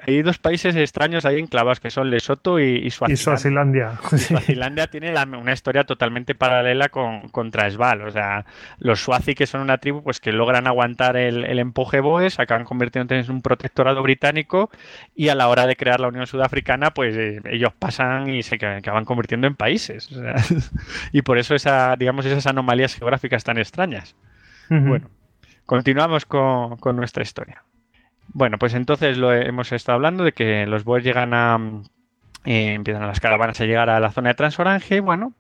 hay 0.06 0.22
dos 0.22 0.38
países 0.38 0.76
extraños 0.76 1.26
ahí 1.26 1.40
enclavados 1.40 1.80
que 1.80 1.92
son 1.92 2.10
Lesoto 2.10 2.60
y, 2.60 2.86
y 2.86 2.90
Suazilandia. 2.90 3.94
Y 4.12 4.18
Suazilandia 4.18 4.88
tiene 4.88 5.14
una 5.14 5.54
historia 5.54 5.84
totalmente 5.84 6.36
paralela 6.36 6.90
con, 6.90 7.30
con. 7.30 7.50
O 7.50 8.12
sea, 8.12 8.46
los 8.80 9.02
Suazi, 9.02 9.36
que 9.36 9.46
son 9.46 9.62
una 9.62 9.78
tribu 9.78 10.04
pues 10.04 10.20
que 10.20 10.32
logran 10.32 10.68
aguantar 10.68 11.18
el, 11.18 11.60
empuje 11.60 12.00
boes, 12.00 12.40
acaban 12.40 12.64
convirtiéndose 12.64 13.22
en 13.22 13.32
un 13.32 13.42
protectorado 13.42 14.02
británico 14.02 14.70
y 15.16 15.30
a 15.30 15.36
la 15.36 15.48
hora 15.48 15.68
de 15.68 15.76
crear 15.76 16.00
la 16.00 16.08
Unión 16.08 16.28
Sudafricana, 16.28 16.92
pues 16.92 17.16
eh, 17.16 17.42
ellos 17.46 17.74
pasan 17.78 18.30
y 18.30 18.44
se 18.44 18.56
acaban 18.56 19.06
convirtiendo 19.06 19.48
en 19.48 19.56
países. 19.56 20.10
y 21.12 21.22
por 21.22 21.38
eso 21.38 21.56
esa, 21.56 21.96
digamos, 21.96 22.26
esas 22.26 22.48
anomalías 22.48 22.96
geográficas 22.96 23.44
tan 23.44 23.58
extrañas. 23.58 24.16
Bueno. 24.70 25.10
Continuamos 25.70 26.26
con, 26.26 26.80
nuestra 26.96 27.22
historia. 27.22 27.64
Bueno, 28.30 28.58
pues 28.58 28.74
entonces 28.74 29.20
lo 29.20 29.32
hemos 29.32 29.72
estado 29.72 29.98
hablando 29.98 30.24
de 30.24 30.32
que 30.32 30.66
los 30.66 30.84
Boers 30.84 31.06
llegan 31.06 31.36
a. 31.36 31.60
Eh, 32.44 32.74
empiezan 32.74 33.06
las 33.06 33.20
caravanas 33.20 33.62
a 33.62 33.66
llegar 33.66 33.88
a 33.88 34.00
la 34.00 34.10
zona 34.12 34.30
de 34.30 34.34
Transorange 34.34 34.96
y 34.96 35.00
bueno. 35.00 35.34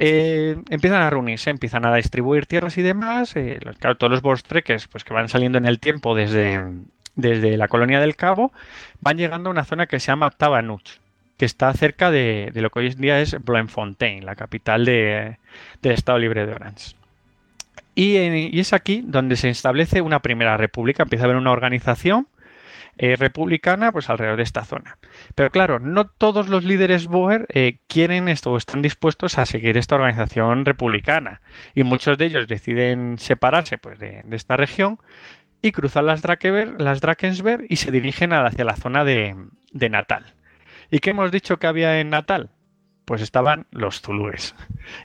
Eh, 0.00 0.56
empiezan 0.68 1.00
a 1.00 1.10
reunirse, 1.10 1.50
empiezan 1.50 1.86
a 1.86 1.94
distribuir 1.94 2.46
tierras 2.46 2.76
y 2.76 2.82
demás. 2.82 3.36
Eh, 3.36 3.60
claro, 3.78 3.96
todos 3.96 4.10
los 4.10 4.20
Boers 4.20 4.42
trekkers 4.42 4.88
pues, 4.88 5.04
que 5.04 5.14
van 5.14 5.28
saliendo 5.28 5.58
en 5.58 5.66
el 5.66 5.78
tiempo 5.78 6.16
desde, 6.16 6.64
desde 7.14 7.56
la 7.56 7.68
colonia 7.68 8.00
del 8.00 8.16
Cabo 8.16 8.52
van 9.00 9.16
llegando 9.16 9.48
a 9.48 9.52
una 9.52 9.64
zona 9.64 9.86
que 9.86 10.00
se 10.00 10.08
llama 10.08 10.30
Tabanuch, 10.30 10.98
que 11.36 11.44
está 11.44 11.72
cerca 11.72 12.10
de, 12.10 12.50
lo 12.52 12.70
que 12.70 12.80
hoy 12.80 12.86
en 12.88 13.00
día 13.00 13.20
es 13.20 13.36
Bloemfontein, 13.44 14.26
la 14.26 14.34
capital 14.34 14.84
del 14.84 15.36
Estado 15.82 16.18
Libre 16.18 16.46
de 16.46 16.52
Orange. 16.52 16.95
Y, 17.98 18.60
es 18.60 18.74
aquí 18.74 19.02
donde 19.04 19.36
se 19.36 19.48
establece 19.48 20.02
una 20.02 20.20
primera 20.20 20.58
república, 20.58 21.02
empieza 21.02 21.24
a 21.24 21.26
haber 21.26 21.38
una 21.38 21.50
organización 21.50 22.28
eh, 22.98 23.16
republicana 23.16 23.90
pues 23.90 24.10
alrededor 24.10 24.36
de 24.36 24.42
esta 24.42 24.64
zona. 24.64 24.98
Pero 25.34 25.50
claro, 25.50 25.80
no 25.80 26.06
todos 26.06 26.48
los 26.48 26.62
líderes 26.62 27.06
Boer 27.06 27.46
eh, 27.48 27.78
quieren 27.88 28.28
esto 28.28 28.52
o 28.52 28.58
están 28.58 28.82
dispuestos 28.82 29.38
a 29.38 29.46
seguir 29.46 29.78
esta 29.78 29.94
organización 29.94 30.66
republicana 30.66 31.40
y 31.74 31.84
muchos 31.84 32.18
de 32.18 32.26
ellos 32.26 32.46
deciden 32.48 33.18
separarse 33.18 33.78
pues, 33.78 33.98
de, 33.98 34.22
esta 34.30 34.58
región 34.58 34.98
y 35.62 35.72
cruzar 35.72 36.04
las, 36.04 36.22
las 36.78 37.00
Drakensberg 37.00 37.64
y 37.70 37.76
se 37.76 37.90
dirigen 37.90 38.34
hacia 38.34 38.64
la 38.66 38.76
zona 38.76 39.04
de 39.04 39.34
Natal. 39.72 40.34
¿Y 40.90 40.98
qué 40.98 41.10
hemos 41.10 41.32
dicho 41.32 41.58
que 41.58 41.66
había 41.66 41.98
en 41.98 42.10
Natal? 42.10 42.50
Pues 43.06 43.22
estaban 43.22 43.66
los 43.70 44.02
zulúes. 44.02 44.54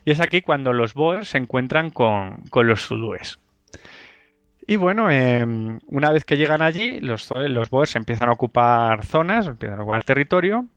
Y 0.04 0.12
es 0.12 0.20
aquí 0.20 0.42
cuando 0.42 0.74
los 0.74 0.94
boers 0.94 1.30
se 1.30 1.38
encuentran 1.38 1.92
con, 1.92 2.44
los 2.54 2.88
zulúes. 2.88 3.40
Y 4.68 4.76
bueno, 4.76 5.10
em, 5.10 5.80
una 5.88 6.12
vez 6.12 6.26
que 6.26 6.36
llegan 6.36 6.62
allí, 6.62 7.00
los, 7.00 7.32
los 7.36 7.70
boers 7.70 7.96
empiezan 7.96 8.30
a 8.30 8.34
ocupar 8.34 9.06
zonas, 9.06 9.48
empiezan 9.48 9.80
a 9.80 9.84
ocupar 9.84 10.04
territorio. 10.04 10.68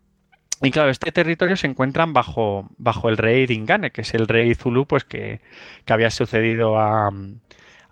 Y 0.62 0.70
claro, 0.70 0.90
este 0.90 1.12
territorio 1.12 1.56
se 1.56 1.66
encuentran 1.66 2.12
bajo, 2.12 2.68
bajo 2.76 3.08
el 3.08 3.16
rey 3.16 3.46
Dingane, 3.46 3.90
que 3.90 4.02
es 4.02 4.14
el 4.14 4.28
rey 4.28 4.54
zulú 4.54 4.86
pues, 4.86 5.04
que, 5.04 5.40
había 5.88 6.10
sucedido 6.10 6.78
a, 6.78 7.10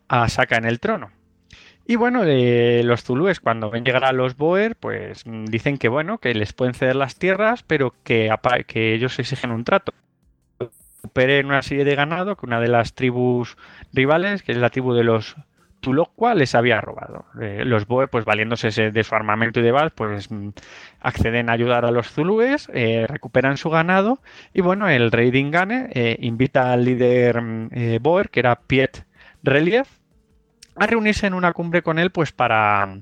a 0.09 0.29
Saka 0.29 0.57
en 0.57 0.67
el 0.67 0.79
trono. 0.79 1.11
Y 1.87 1.97
bueno, 1.97 2.23
los 2.25 3.03
zulúes 3.03 3.41
cuando 3.41 3.71
ven 3.71 3.85
llegar 3.85 4.05
a 4.05 4.13
los 4.13 4.37
Boer, 4.37 4.77
pues 4.77 5.27
mm, 5.27 5.47
dicen 5.47 5.79
que 5.79 5.89
bueno, 5.89 6.19
que 6.19 6.35
les 6.35 6.53
pueden 6.53 6.75
ceder 6.75 6.97
las 6.97 7.17
tierras, 7.17 7.63
pero 7.63 7.95
que, 8.05 8.31
que 8.67 8.95
ellos 8.95 9.19
exigen 9.19 9.51
un 9.51 9.65
trato. 9.65 9.93
Recuperen 10.59 11.47
una 11.47 11.63
serie 11.63 11.85
de 11.85 11.97
ganado 11.97 12.37
que 12.37 12.47
una 12.47 12.61
de 12.61 12.69
las 12.69 12.95
tribus 12.95 13.57
rivales, 13.93 14.43
que 14.43 14.53
es 14.53 14.59
la 14.59 14.71
tribu 14.71 14.95
de 14.95 15.03
los 15.03 15.37
Tulokwa, 15.81 16.37
les 16.37 16.55
había 16.55 16.81
robado. 16.81 17.25
Eh, 17.41 17.65
los 17.67 17.89
Boer, 17.89 18.09
pues 18.09 18.25
valiéndose 18.25 18.93
de 18.93 19.05
su 19.05 19.15
armamento 19.17 19.59
y 19.59 19.65
demás, 19.65 19.91
pues 19.93 20.31
mm, 20.31 20.51
acceden 21.01 21.51
a 21.51 21.55
ayudar 21.55 21.85
a 21.85 21.91
los 21.91 22.09
zulúes, 22.09 22.71
eh, 22.73 23.07
recuperan 23.09 23.57
su 23.57 23.69
ganado 23.69 24.21
y 24.55 24.61
bueno, 24.61 24.89
el 24.89 25.11
rey 25.11 25.33
Dingane 25.33 25.91
eh, 25.93 26.17
invita 26.21 26.73
al 26.73 26.85
líder 26.85 27.43
mm, 27.43 28.01
Boer, 28.01 28.31
que 28.31 28.39
era 28.41 28.55
Piet 28.55 29.05
Relief, 29.43 29.89
a 30.77 30.87
reunirse 30.87 31.27
en 31.27 31.35
una 31.35 31.53
cumbre 31.53 31.83
con 31.83 31.99
él 31.99 32.11
pues 32.11 32.33
para, 32.33 33.01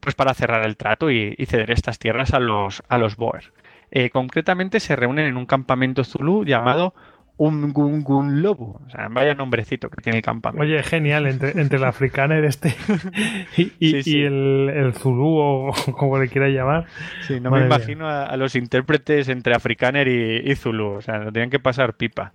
pues 0.00 0.14
para 0.14 0.34
cerrar 0.34 0.64
el 0.64 0.76
trato 0.76 1.10
y, 1.10 1.34
ceder 1.46 1.70
estas 1.70 1.98
tierras 1.98 2.34
a 2.34 2.40
los, 2.40 2.82
a 2.88 2.98
los 2.98 3.16
Boer. 3.16 3.52
Eh, 3.90 4.10
concretamente 4.10 4.80
se 4.80 4.94
reúnen 4.96 5.26
en 5.26 5.36
un 5.36 5.46
campamento 5.46 6.04
zulú 6.04 6.44
llamado 6.44 6.94
Umgungun 7.40 8.42
Lobu. 8.42 8.78
O 8.86 8.90
sea, 8.90 9.08
vaya 9.10 9.34
nombrecito 9.34 9.88
que 9.88 10.02
tiene 10.02 10.18
el 10.18 10.22
campamento. 10.22 10.62
Oye, 10.62 10.82
genial, 10.82 11.26
entre, 11.26 11.58
entre 11.60 11.78
el 11.78 11.84
africáner 11.84 12.44
este 12.44 12.74
y, 13.56 14.24
el, 14.24 14.68
el, 14.68 14.92
zulú 14.92 15.38
o 15.38 15.72
como 15.96 16.18
le 16.18 16.28
quiera 16.28 16.48
llamar. 16.48 16.84
Sí, 17.22 17.40
no 17.40 17.50
me 17.50 17.64
imagino 17.64 18.08
a, 18.08 18.36
los 18.36 18.54
intérpretes 18.56 19.28
entre 19.28 19.54
africáner 19.54 20.06
y, 20.06 20.50
y 20.50 20.54
zulú. 20.54 20.96
O 20.96 21.00
sea, 21.00 21.18
lo 21.18 21.32
tenían 21.32 21.50
que 21.50 21.58
pasar 21.58 21.94
pipa. 21.94 22.34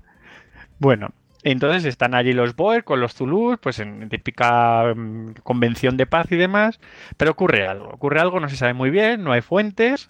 Bueno, 0.79 1.13
Entonces 1.45 1.85
están 1.85 2.15
allí 2.15 2.33
los 2.33 2.55
Boer 2.55 2.83
con 2.83 2.99
los 2.99 3.13
Zulus, 3.13 3.59
pues 3.59 3.77
en 3.77 4.09
típica 4.09 4.93
mm, 4.95 5.33
convención 5.43 5.95
de 5.95 6.07
paz 6.07 6.25
y 6.31 6.37
demás, 6.37 6.79
pero 7.17 7.31
ocurre 7.31 7.67
algo, 7.67 7.87
ocurre 7.89 8.19
algo, 8.19 8.39
no 8.39 8.49
se 8.49 8.57
sabe 8.57 8.73
muy 8.73 8.89
bien, 8.89 9.23
no 9.23 9.31
hay 9.31 9.41
fuentes. 9.41 10.09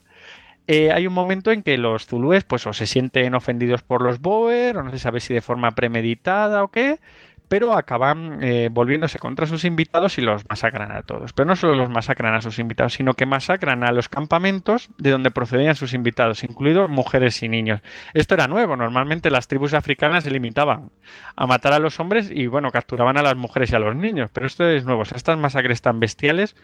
Eh, 0.68 0.94
hay 0.94 1.08
un 1.08 1.14
momento 1.14 1.52
en 1.52 1.62
que 1.62 1.78
los 1.78 2.08
zulúes 2.08 2.46
pues 2.46 2.66
o 2.68 2.74
se 2.74 2.88
sienten 2.88 3.36
ofendidos 3.36 3.84
por 3.84 4.02
los 4.02 4.22
Boer, 4.22 4.78
o 4.78 4.84
no 4.84 4.92
se 4.92 4.98
sabe 5.00 5.20
si 5.20 5.34
de 5.34 5.42
forma 5.42 5.72
premeditada 5.72 6.64
o 6.64 6.70
qué, 6.70 7.00
pero 7.48 7.74
acaban 7.74 8.44
eh, 8.44 8.70
volviéndose 8.72 9.20
contra 9.20 9.46
sus 9.46 9.66
invitados 9.66 10.18
y 10.18 10.22
los 10.22 10.44
masacran 10.50 10.92
a 10.92 11.04
todos. 11.04 11.34
Pero 11.34 11.48
no 11.48 11.56
solo 11.56 11.76
los 11.76 11.90
masacran 11.90 12.34
a 12.34 12.42
sus 12.42 12.60
invitados, 12.60 12.94
sino 12.94 13.14
que 13.14 13.26
masacran 13.26 13.84
a 13.84 13.92
los 13.92 14.10
campamentos 14.10 14.90
de 14.98 15.12
donde 15.12 15.32
procedían 15.32 15.76
sus 15.76 15.94
invitados, 15.94 16.44
incluidos 16.44 16.90
mujeres 16.90 17.42
y 17.44 17.50
niños. 17.50 17.82
Esto 18.14 18.36
era 18.36 18.48
nuevo, 18.48 18.76
normalmente 18.76 19.30
las 19.30 19.48
tribus 19.48 19.74
africanas 19.74 20.24
se 20.24 20.32
limitaban 20.32 20.90
a 21.36 21.48
matar 21.48 21.74
a 21.74 21.80
los 21.80 22.00
hombres 22.00 22.32
y 22.32 22.48
bueno, 22.48 22.72
capturaban 22.72 23.18
a 23.18 23.22
las 23.22 23.36
mujeres 23.36 23.72
y 23.72 23.76
a 23.76 23.80
los 23.80 23.96
niños, 23.96 24.30
pero 24.34 24.48
esto 24.48 24.68
es 24.68 24.86
nuevo, 24.86 25.04
estas 25.04 25.38
masacres 25.38 25.82
tan 25.82 26.00
bestiales 26.00 26.56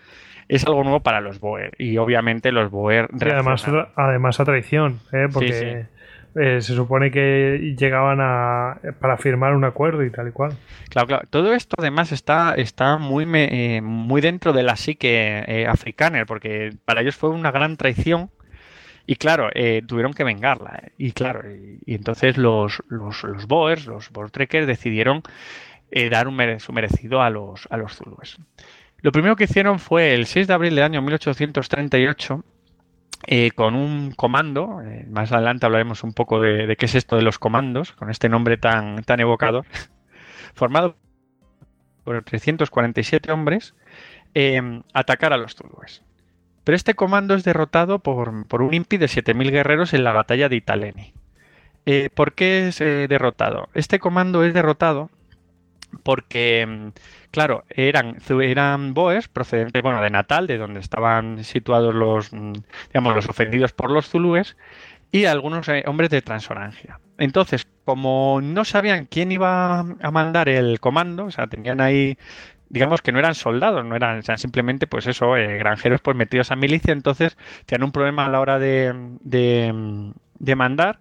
es 0.48 0.66
algo 0.66 0.84
nuevo 0.84 1.02
para 1.02 1.22
los 1.22 1.40
Boer 1.40 1.72
y 1.78 1.98
obviamente 1.98 2.52
los 2.52 2.72
Boer... 2.72 3.10
además, 3.14 3.66
además 3.96 4.40
a 4.40 4.46
traición, 4.46 5.00
¿eh? 5.12 5.28
porque... 5.32 5.86
Eh, 6.34 6.62
se 6.62 6.76
supone 6.76 7.12
que 7.12 7.76
llegaban 7.78 8.20
a, 8.22 8.80
para 9.00 9.18
firmar 9.18 9.54
un 9.54 9.66
acuerdo 9.66 10.04
y 10.06 10.10
tal 10.10 10.30
y 10.30 10.32
cual. 10.32 10.54
Claro, 10.90 11.08
claro. 11.08 11.28
Todo 11.30 11.54
esto 11.54 11.76
además 11.78 12.12
está, 12.12 12.54
está 12.56 12.98
muy, 12.98 13.26
eh, 13.34 13.82
muy 13.82 14.22
dentro 14.22 14.54
de 14.54 14.64
la 14.64 14.78
psique 14.78 15.44
eh, 15.46 15.68
africana, 15.68 16.26
porque 16.26 16.74
para 16.86 17.02
ellos 17.02 17.18
fue 17.18 17.30
una 17.30 17.52
gran 17.52 17.76
traición 17.76 18.30
y 19.06 19.16
claro, 19.16 19.50
tuvieron 19.88 20.14
que 20.14 20.24
vengarla. 20.24 20.84
Y 20.98 21.12
claro, 21.12 21.42
y, 21.52 21.96
entonces 21.96 22.38
los, 22.38 22.82
los, 22.88 23.24
los 23.24 23.48
Boers, 23.48 23.88
los 23.88 24.10
Trekkers 24.32 24.68
decidieron 24.68 25.24
dar 26.12 26.28
un 26.30 26.60
su 26.60 26.72
merecido 26.72 27.22
a 27.22 27.30
los, 27.30 27.68
a 27.72 27.78
los 27.78 27.96
Zulúes. 27.96 28.38
Lo 29.00 29.12
primero 29.12 29.36
que 29.36 29.46
hicieron 29.46 29.80
fue 29.80 30.14
el 30.14 30.28
6 30.28 30.48
de 30.48 30.54
abril 30.54 30.76
del 30.76 30.84
año 30.86 31.02
1838 31.02 32.46
eh, 33.28 33.52
con 33.52 33.76
un 33.76 34.12
comando, 34.12 34.82
eh, 34.84 35.06
más 35.10 35.32
adelante 35.32 35.66
hablaremos 35.66 36.04
un 36.04 36.14
poco 36.14 36.42
de, 36.42 36.76
qué 36.78 36.86
es 36.86 36.96
esto 36.96 37.16
de 37.16 37.22
los 37.22 37.40
comandos, 37.40 37.92
con 37.94 38.10
este 38.10 38.30
nombre 38.30 38.58
tan, 38.58 39.04
tan 39.04 39.20
evocador, 39.20 39.66
formado 40.54 40.96
por 42.04 42.24
347 42.24 43.32
hombres, 43.32 43.76
em, 44.34 44.84
atacar 44.94 45.34
a 45.34 45.38
los 45.38 45.56
zulúes. 45.56 46.04
Pero 46.64 46.76
este 46.76 46.96
comando 46.96 47.36
es 47.36 47.44
derrotado 47.44 48.00
por, 48.00 48.48
por 48.48 48.62
un 48.62 48.74
impi 48.74 48.98
de 48.98 49.08
7.000 49.08 49.52
guerreros 49.52 49.94
en 49.94 50.04
la 50.04 50.14
batalla 50.14 50.50
de 50.50 50.56
Italeni. 50.56 51.14
Eh, 51.86 52.10
¿Por 52.14 52.34
qué 52.34 52.68
es 52.68 52.78
derrotado? 52.78 53.70
Este 53.74 54.00
comando 54.00 54.44
es 54.44 54.54
derrotado 54.54 55.10
porque, 56.04 56.66
mm, 56.68 56.88
claro, 57.32 57.64
eran, 57.70 58.18
eran 58.42 58.94
boes 58.94 59.28
procedentes, 59.28 59.82
bueno, 59.82 60.02
de 60.02 60.10
Natal, 60.10 60.48
de 60.48 60.58
donde 60.58 60.80
estaban 60.80 61.44
situados 61.44 61.94
los, 61.94 62.34
mm, 62.34 62.54
digamos, 62.88 63.16
los 63.16 63.30
ofendidos 63.30 63.74
por 63.74 63.92
los 63.92 64.10
zulúes, 64.10 64.56
y 65.12 65.26
algunos 65.26 65.68
eh, 65.70 65.84
hombres 65.88 66.10
de 66.10 66.22
Transorangia. 66.22 67.00
Entonces, 67.18 67.68
como 67.86 68.40
no 68.42 68.66
sabían 68.66 69.06
quién 69.06 69.32
iba 69.32 69.80
a 69.80 70.12
mandar 70.12 70.50
el 70.50 70.80
comando, 70.80 71.26
o 71.26 71.32
sea, 71.32 71.48
tenían 71.48 71.82
ahí, 71.82 72.18
digamos 72.70 73.02
que 73.02 73.12
no 73.12 73.20
eran 73.20 73.36
soldados, 73.36 73.86
no 73.86 73.96
eran, 73.96 74.24
simplemente, 74.38 74.88
pues 74.88 75.08
eso, 75.08 75.36
eh, 75.36 75.58
granjeros 75.58 76.02
pues 76.02 76.16
metidos 76.16 76.52
a 76.52 76.56
milicia, 76.56 76.94
entonces 76.94 77.38
tenían 77.66 77.84
un 77.84 77.92
problema 77.92 78.26
a 78.26 78.30
la 78.30 78.40
hora 78.40 78.60
de, 78.60 78.94
de, 79.22 80.14
de 80.40 80.56
mandar 80.56 81.00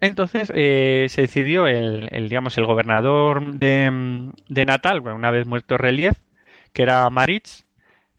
entonces 0.00 0.50
eh, 0.54 1.06
se 1.10 1.22
decidió 1.22 1.66
el, 1.66 2.08
digamos, 2.28 2.56
el 2.58 2.66
gobernador 2.66 3.54
de, 3.54 4.32
Natal, 4.66 5.00
una 5.00 5.30
vez 5.30 5.46
muerto 5.46 5.76
Relief, 5.76 6.16
que 6.72 6.82
era 6.82 7.08
Maritz, 7.10 7.64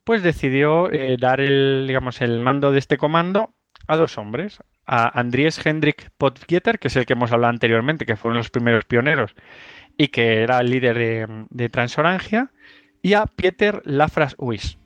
pues 0.03 0.23
decidió 0.23 0.91
eh, 0.91 1.17
dar 1.19 1.41
el, 1.41 1.85
digamos, 1.87 2.21
el 2.21 2.39
mando 2.39 2.71
de 2.71 2.79
este 2.79 2.97
comando 2.97 3.53
a 3.87 3.97
dos 3.97 4.17
hombres, 4.17 4.59
a 4.85 5.19
Andries 5.19 5.65
Hendrik 5.65 6.11
Potgieter, 6.17 6.79
que 6.79 6.87
es 6.89 6.95
el 6.95 7.05
que 7.05 7.13
hemos 7.13 7.31
hablado 7.31 7.51
anteriormente, 7.51 8.05
que 8.05 8.15
fueron 8.15 8.37
los 8.37 8.49
primeros 8.49 8.85
pioneros 8.85 9.35
y 9.97 10.09
que 10.09 10.41
era 10.43 10.59
el 10.59 10.69
líder 10.69 10.97
de, 10.97 11.45
de 11.49 11.69
Transorangia, 11.69 12.51
y 13.01 13.13
a 13.13 13.25
Pieter 13.25 13.81
Lafras 13.85 14.35
Uis. 14.37 14.77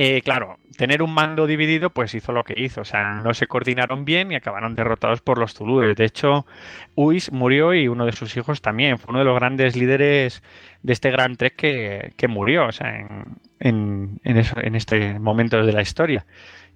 Eh, 0.00 0.22
claro, 0.22 0.60
tener 0.76 1.02
un 1.02 1.12
mando 1.12 1.48
dividido, 1.48 1.90
pues 1.90 2.14
hizo 2.14 2.30
lo 2.30 2.44
que 2.44 2.54
hizo. 2.56 2.82
O 2.82 2.84
sea, 2.84 3.14
no 3.14 3.34
se 3.34 3.48
coordinaron 3.48 4.04
bien 4.04 4.30
y 4.30 4.36
acabaron 4.36 4.76
derrotados 4.76 5.20
por 5.20 5.38
los 5.38 5.54
zulúes. 5.54 5.96
De 5.96 6.04
hecho, 6.04 6.46
Uis 6.94 7.32
murió 7.32 7.74
y 7.74 7.88
uno 7.88 8.06
de 8.06 8.12
sus 8.12 8.36
hijos 8.36 8.62
también. 8.62 8.98
Fue 8.98 9.10
uno 9.10 9.18
de 9.18 9.24
los 9.24 9.34
grandes 9.34 9.74
líderes 9.74 10.40
de 10.84 10.92
este 10.92 11.10
gran 11.10 11.34
trek 11.34 11.56
que, 11.56 12.28
murió, 12.28 12.66
o 12.66 12.72
sea, 12.72 13.26
en, 13.58 14.20
este 14.22 15.18
momento 15.18 15.66
de 15.66 15.72
la 15.72 15.82
historia. 15.82 16.24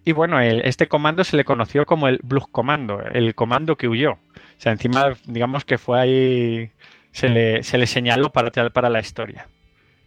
Y 0.04 0.10
bueno, 0.10 0.40
este 0.40 0.88
comando 0.88 1.22
se 1.22 1.36
le 1.36 1.44
conoció 1.44 1.86
como 1.86 2.08
el 2.08 2.18
Blue 2.24 2.48
Comando, 2.50 3.00
el 3.02 3.36
comando 3.36 3.76
que 3.76 3.86
huyó. 3.86 4.14
O 4.14 4.18
sea, 4.58 4.72
encima, 4.72 5.14
digamos 5.26 5.64
que 5.64 5.78
fue 5.78 6.00
ahí, 6.00 6.70
se 7.12 7.28
le, 7.28 7.62
se 7.62 7.78
le 7.78 7.86
señaló 7.86 8.30
para, 8.30 8.50
para 8.70 8.90
la 8.90 8.98
historia. 8.98 9.46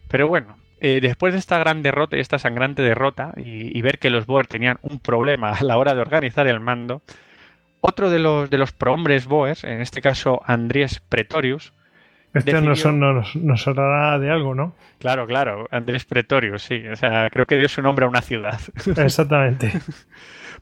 Pero 0.08 0.28
bueno, 0.28 0.58
eh, 0.80 1.00
después 1.00 1.32
de 1.32 1.38
esta 1.38 1.58
gran 1.58 1.82
derrota 1.82 2.16
y 2.16 2.20
esta 2.20 2.38
sangrante 2.38 2.82
derrota, 2.82 3.32
y, 3.36 3.80
ver 3.82 3.98
que 3.98 4.10
los 4.10 4.26
Boer 4.26 4.46
tenían 4.46 4.78
un 4.82 4.98
problema 5.00 5.50
a 5.50 5.64
la 5.64 5.78
hora 5.78 5.94
de 5.94 6.00
organizar 6.00 6.46
el 6.46 6.60
mando, 6.60 7.02
otro 7.80 8.10
de 8.10 8.18
los, 8.18 8.50
de 8.50 8.58
los 8.58 8.72
prohombres 8.72 9.26
Boers, 9.26 9.64
en 9.64 9.80
este 9.80 10.00
caso 10.00 10.42
Andrés 10.44 11.00
Pretorius, 11.08 11.72
este 12.36 12.52
nos, 12.60 13.34
nos, 13.34 13.68
hablará 13.68 14.18
de 14.18 14.30
algo, 14.30 14.54
¿no? 14.54 14.74
Claro, 14.98 15.26
claro, 15.26 15.68
Andrés 15.70 16.04
Pretorius, 16.04 16.62
sí. 16.62 16.86
O 16.86 16.96
sea, 16.96 17.30
creo 17.30 17.46
que 17.46 17.56
dio 17.56 17.68
su 17.68 17.80
nombre 17.80 18.04
a 18.04 18.08
una 18.08 18.20
ciudad. 18.20 18.60
Exactamente. 18.96 19.72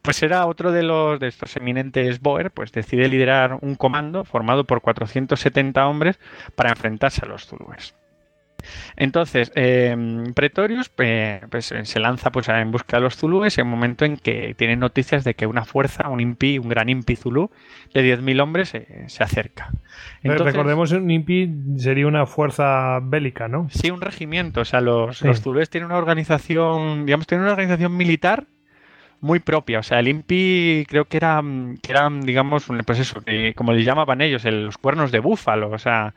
pues 0.00 0.22
era 0.22 0.46
otro 0.46 0.70
de 0.70 0.84
los 0.84 1.18
de 1.18 1.26
estos 1.26 1.56
eminentes 1.56 2.20
Boer, 2.20 2.52
pues 2.52 2.70
decide 2.70 3.08
liderar 3.08 3.58
un 3.60 3.74
comando 3.74 4.24
formado 4.24 4.64
por 4.64 4.82
470 4.82 5.86
hombres 5.88 6.20
para 6.54 6.70
enfrentarse 6.70 7.24
a 7.24 7.28
los 7.28 7.46
Zulúes. 7.46 7.96
Entonces, 8.96 9.52
em, 9.54 10.32
Pretorius 10.34 10.88
pues, 10.88 11.40
se 11.82 12.00
lanza 12.00 12.30
pues, 12.30 12.48
en 12.48 12.70
busca 12.70 12.96
de 12.96 13.02
los 13.02 13.16
Zulúes 13.16 13.58
en 13.58 13.66
un 13.66 13.70
momento 13.70 14.04
en 14.04 14.16
que 14.16 14.54
tiene 14.56 14.76
noticias 14.76 15.24
de 15.24 15.34
que 15.34 15.46
una 15.46 15.64
fuerza, 15.64 16.08
un 16.08 16.20
impi, 16.20 16.58
un 16.58 16.68
gran 16.68 16.88
impi 16.88 17.16
Zulú 17.16 17.50
de 17.92 18.18
10.000 18.18 18.40
hombres 18.40 18.74
eh, 18.74 19.04
se 19.08 19.22
acerca. 19.22 19.70
Recordemos, 20.22 20.92
un 20.92 21.10
impi 21.10 21.50
sería 21.76 22.06
una 22.06 22.26
fuerza 22.26 23.00
bélica, 23.02 23.48
¿no? 23.48 23.68
Sí, 23.70 23.90
un 23.90 24.00
regimiento. 24.00 24.60
O 24.60 24.64
sea, 24.64 24.80
los, 24.80 25.18
Zulúes 25.18 25.70
tienen 25.70 25.86
una 25.86 25.98
organización, 25.98 27.06
digamos, 27.06 27.26
tienen 27.26 27.44
una 27.44 27.52
organización 27.52 27.96
militar 27.96 28.46
muy 29.24 29.40
propia. 29.40 29.80
O 29.80 29.82
sea, 29.82 30.00
el 30.00 30.08
IMPI 30.08 30.86
creo 30.86 31.06
que 31.06 31.16
eran, 31.16 31.78
que 31.82 31.92
eran 31.92 32.20
digamos, 32.20 32.66
pues 32.86 32.98
eso, 32.98 33.22
como 33.56 33.72
le 33.72 33.82
llamaban 33.82 34.20
ellos, 34.20 34.44
los 34.44 34.76
cuernos 34.78 35.10
de 35.10 35.18
búfalo. 35.18 35.70
O 35.70 35.78
sea, 35.78 36.14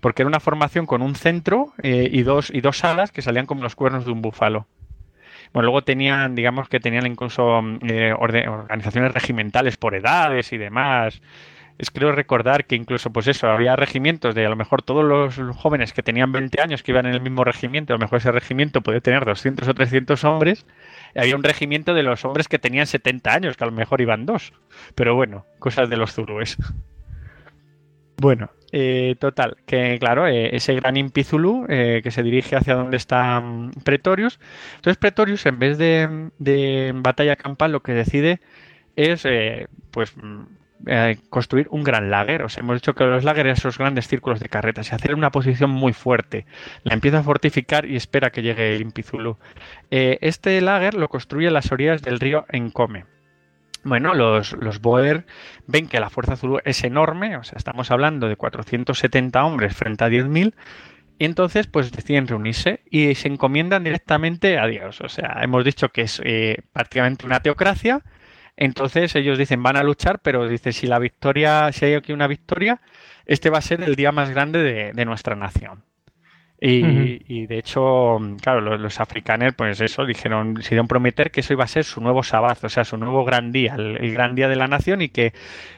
porque 0.00 0.22
era 0.22 0.28
una 0.28 0.40
formación 0.40 0.86
con 0.86 1.02
un 1.02 1.14
centro 1.14 1.72
eh, 1.82 2.08
y, 2.10 2.22
dos, 2.22 2.50
y 2.50 2.60
dos 2.60 2.84
alas 2.84 3.12
que 3.12 3.22
salían 3.22 3.46
como 3.46 3.62
los 3.62 3.74
cuernos 3.74 4.04
de 4.04 4.12
un 4.12 4.22
búfalo. 4.22 4.66
Bueno, 5.52 5.66
luego 5.66 5.82
tenían, 5.82 6.34
digamos 6.34 6.68
que 6.68 6.80
tenían 6.80 7.06
incluso 7.06 7.60
eh, 7.82 8.12
organizaciones 8.12 9.12
regimentales 9.12 9.76
por 9.76 9.94
edades 9.94 10.52
y 10.52 10.58
demás. 10.58 11.22
Es 11.78 11.90
creo 11.90 12.12
recordar 12.12 12.66
que 12.66 12.76
incluso, 12.76 13.12
pues 13.12 13.26
eso, 13.26 13.48
había 13.48 13.74
regimientos 13.74 14.34
de 14.34 14.46
a 14.46 14.48
lo 14.48 14.56
mejor 14.56 14.82
todos 14.82 15.04
los 15.04 15.56
jóvenes 15.56 15.92
que 15.92 16.02
tenían 16.02 16.30
20 16.30 16.60
años 16.60 16.82
que 16.82 16.92
iban 16.92 17.06
en 17.06 17.14
el 17.14 17.20
mismo 17.20 17.42
regimiento, 17.42 17.92
a 17.92 17.96
lo 17.96 18.00
mejor 18.00 18.18
ese 18.18 18.30
regimiento 18.30 18.80
podía 18.80 19.00
tener 19.00 19.24
200 19.24 19.66
o 19.66 19.74
300 19.74 20.22
hombres, 20.24 20.66
había 21.16 21.34
un 21.34 21.42
regimiento 21.42 21.94
de 21.94 22.04
los 22.04 22.24
hombres 22.24 22.46
que 22.46 22.60
tenían 22.60 22.86
70 22.86 23.32
años, 23.32 23.56
que 23.56 23.64
a 23.64 23.66
lo 23.66 23.72
mejor 23.72 24.00
iban 24.00 24.26
dos. 24.26 24.52
Pero 24.94 25.16
bueno, 25.16 25.46
cosas 25.58 25.90
de 25.90 25.96
los 25.96 26.12
zurúes. 26.12 26.56
Bueno, 28.16 28.50
eh, 28.76 29.14
total, 29.20 29.56
que 29.66 29.98
claro, 30.00 30.26
eh, 30.26 30.56
ese 30.56 30.74
gran 30.74 30.96
Impizulu 30.96 31.64
eh, 31.68 32.00
que 32.02 32.10
se 32.10 32.24
dirige 32.24 32.56
hacia 32.56 32.74
donde 32.74 32.96
está 32.96 33.40
mm, 33.40 33.70
Pretorius. 33.84 34.40
Entonces 34.74 34.96
Pretorius, 34.96 35.46
en 35.46 35.60
vez 35.60 35.78
de, 35.78 36.92
batalla 36.96 37.36
campal, 37.36 37.70
lo 37.70 37.84
que 37.84 37.92
decide 37.92 38.40
es 38.96 39.28
pues 39.92 40.16
mm, 40.16 40.42
construir 41.30 41.68
un 41.70 41.84
gran 41.84 42.10
lager. 42.10 42.42
O 42.42 42.48
sea, 42.48 42.64
hemos 42.64 42.74
dicho 42.74 42.96
que 42.96 43.04
los 43.04 43.22
lageres 43.22 43.60
son 43.60 43.68
esos 43.68 43.78
grandes 43.78 44.08
círculos 44.08 44.40
de 44.40 44.48
carretas 44.48 44.90
y 44.90 44.94
hacer 44.96 45.14
una 45.14 45.30
posición 45.30 45.70
muy 45.70 45.92
fuerte. 45.92 46.44
La 46.82 46.94
empieza 46.94 47.20
a 47.20 47.22
fortificar 47.22 47.86
y 47.86 47.94
espera 47.94 48.30
que 48.30 48.42
llegue 48.42 48.74
el 48.74 48.82
Impizulu. 48.82 49.38
este 49.90 50.60
lager 50.60 50.94
lo 50.94 51.08
construye 51.08 51.46
en 51.46 51.54
las 51.54 51.70
orillas 51.70 52.02
del 52.02 52.18
río 52.18 52.44
Encome. 52.48 53.13
Bueno, 53.84 54.14
los, 54.14 54.52
los 54.52 54.80
Boer 54.80 55.26
ven 55.66 55.88
que 55.88 56.00
la 56.00 56.10
fuerza 56.10 56.34
azul 56.34 56.60
es 56.64 56.82
enorme, 56.84 57.36
o 57.36 57.44
sea, 57.44 57.56
estamos 57.58 57.90
hablando 57.90 58.28
de 58.28 58.36
470 58.36 59.44
hombres 59.44 59.76
frente 59.76 60.04
a 60.04 60.08
10.000, 60.08 60.54
y 61.18 61.24
entonces 61.24 61.66
pues 61.66 61.92
deciden 61.92 62.26
reunirse 62.26 62.80
y 62.90 63.14
se 63.14 63.28
encomiendan 63.28 63.84
directamente 63.84 64.58
a 64.58 64.66
Dios. 64.66 65.00
O 65.00 65.08
sea, 65.08 65.40
hemos 65.42 65.64
dicho 65.64 65.90
que 65.90 66.02
es 66.02 66.20
eh, 66.24 66.62
prácticamente 66.72 67.26
una 67.26 67.40
teocracia, 67.40 68.02
Entonces 68.56 69.14
ellos 69.16 69.38
dicen 69.38 69.62
van 69.62 69.76
a 69.76 69.82
luchar, 69.82 70.20
pero 70.20 70.48
dice 70.48 70.72
si 70.72 70.86
la 70.86 70.98
victoria, 70.98 71.72
si 71.72 71.86
hay 71.86 71.94
aquí 71.94 72.12
una 72.12 72.28
victoria, 72.28 72.80
este 73.26 73.50
va 73.50 73.58
a 73.58 73.62
ser 73.62 73.82
el 73.82 73.96
día 73.96 74.12
más 74.12 74.30
grande 74.30 74.92
de, 74.94 75.04
nuestra 75.04 75.36
nación. 75.36 75.84
Y, 76.60 77.46
de 77.46 77.58
hecho, 77.58 78.18
claro, 78.40 78.78
los, 78.78 79.00
africanos, 79.00 79.52
pues 79.54 79.80
eso, 79.80 80.06
dijeron, 80.06 80.54
decidieron 80.54 80.88
prometer 80.88 81.30
que 81.30 81.40
eso 81.40 81.52
iba 81.52 81.64
a 81.64 81.68
ser 81.68 81.84
su 81.84 82.00
nuevo 82.00 82.22
sabaz, 82.22 82.64
o 82.64 82.68
sea, 82.68 82.84
su 82.84 82.96
nuevo 82.96 83.24
gran 83.24 83.52
día, 83.52 83.74
el, 83.74 84.12
gran 84.12 84.34
día 84.34 84.48
de 84.48 84.56
la 84.56 84.66
nación, 84.66 85.02
y 85.02 85.10
que 85.10 85.34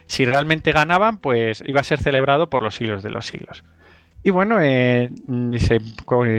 si 0.06 0.24
realmente 0.24 0.70
ganaban, 0.70 1.18
pues 1.18 1.62
iba 1.66 1.80
a 1.80 1.84
ser 1.84 1.98
celebrado 1.98 2.50
por 2.50 2.62
los 2.62 2.76
siglos 2.76 3.02
de 3.02 3.10
los 3.10 3.26
siglos. 3.26 3.64
Y 4.22 4.30
bueno, 4.30 4.60
eh, 4.60 5.10
se, 5.58 5.80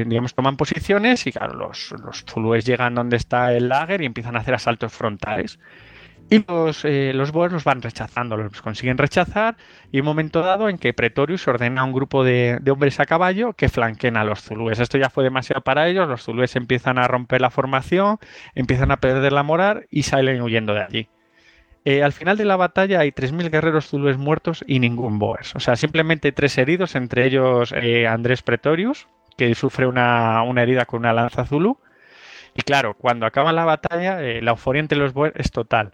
digamos, 0.06 0.34
toman 0.34 0.56
posiciones 0.56 1.26
y 1.26 1.32
claro, 1.32 1.54
los, 1.56 1.94
los 2.04 2.24
zulúes 2.26 2.66
llegan 2.66 2.96
donde 2.96 3.18
está 3.18 3.54
el 3.54 3.70
lager 3.70 4.02
y 4.02 4.06
empiezan 4.06 4.36
a 4.36 4.40
hacer 4.40 4.54
asaltos 4.54 4.94
frontales. 4.94 5.60
Y 6.30 6.44
los, 6.46 6.84
eh, 6.84 7.14
los 7.14 7.32
Boers 7.32 7.54
los 7.54 7.64
van 7.64 7.82
rechazando, 7.82 8.36
los 8.36 8.62
consiguen 8.62 8.98
rechazar 8.98 9.56
y 9.94 10.02
un 10.02 10.06
momento 10.06 10.42
dado 10.42 10.68
en 10.68 10.78
que 10.78 10.94
Pretorius 10.94 11.48
ordena 11.48 11.82
a 11.82 11.84
un 11.86 11.94
grupo 11.94 12.26
de, 12.26 12.60
hombres 12.70 13.00
a 13.00 13.06
caballo 13.06 13.54
que 13.54 13.70
flanquen 13.70 14.18
a 14.18 14.26
los 14.26 14.42
zulúes. 14.42 14.80
Esto 14.80 14.98
ya 14.98 15.10
fue 15.10 15.24
demasiado 15.24 15.62
para 15.62 15.88
ellos, 15.88 16.10
los 16.10 16.24
zulúes 16.24 16.58
empiezan 16.58 16.98
a 16.98 17.08
romper 17.08 17.40
la 17.40 17.50
formación, 17.50 18.18
empiezan 18.56 18.92
a 18.92 18.98
perder 18.98 19.32
la 19.32 19.44
moral 19.44 19.88
y 19.90 20.04
salen 20.04 20.42
huyendo 20.42 20.74
de 20.74 20.82
allí. 20.82 21.10
Eh, 21.86 22.04
al 22.04 22.12
final 22.12 22.36
de 22.36 22.44
la 22.44 22.58
batalla 22.58 23.00
hay 23.00 23.12
3.000 23.12 23.50
guerreros 23.50 23.88
zulúes 23.88 24.18
muertos 24.18 24.66
y 24.68 24.80
ningún 24.80 25.20
Boers. 25.20 25.56
O 25.56 25.62
sea, 25.62 25.78
simplemente 25.78 26.34
tres 26.34 26.58
heridos, 26.58 26.96
entre 26.96 27.26
ellos 27.26 27.74
eh, 27.74 28.06
Andrés 28.06 28.42
Pretorius, 28.42 29.08
que 29.38 29.56
sufre 29.56 29.88
una, 29.88 30.44
una, 30.44 30.64
herida 30.64 30.84
con 30.84 31.00
una 31.00 31.14
lanza 31.14 31.46
zulú. 31.46 31.80
Y 32.54 32.64
claro, 32.64 32.96
cuando 32.96 33.26
acaba 33.26 33.54
la 33.54 33.64
batalla, 33.64 34.20
la 34.20 34.52
euforia 34.52 34.82
entre 34.82 34.98
los 34.98 35.14
Boers 35.14 35.36
es 35.38 35.52
total 35.52 35.94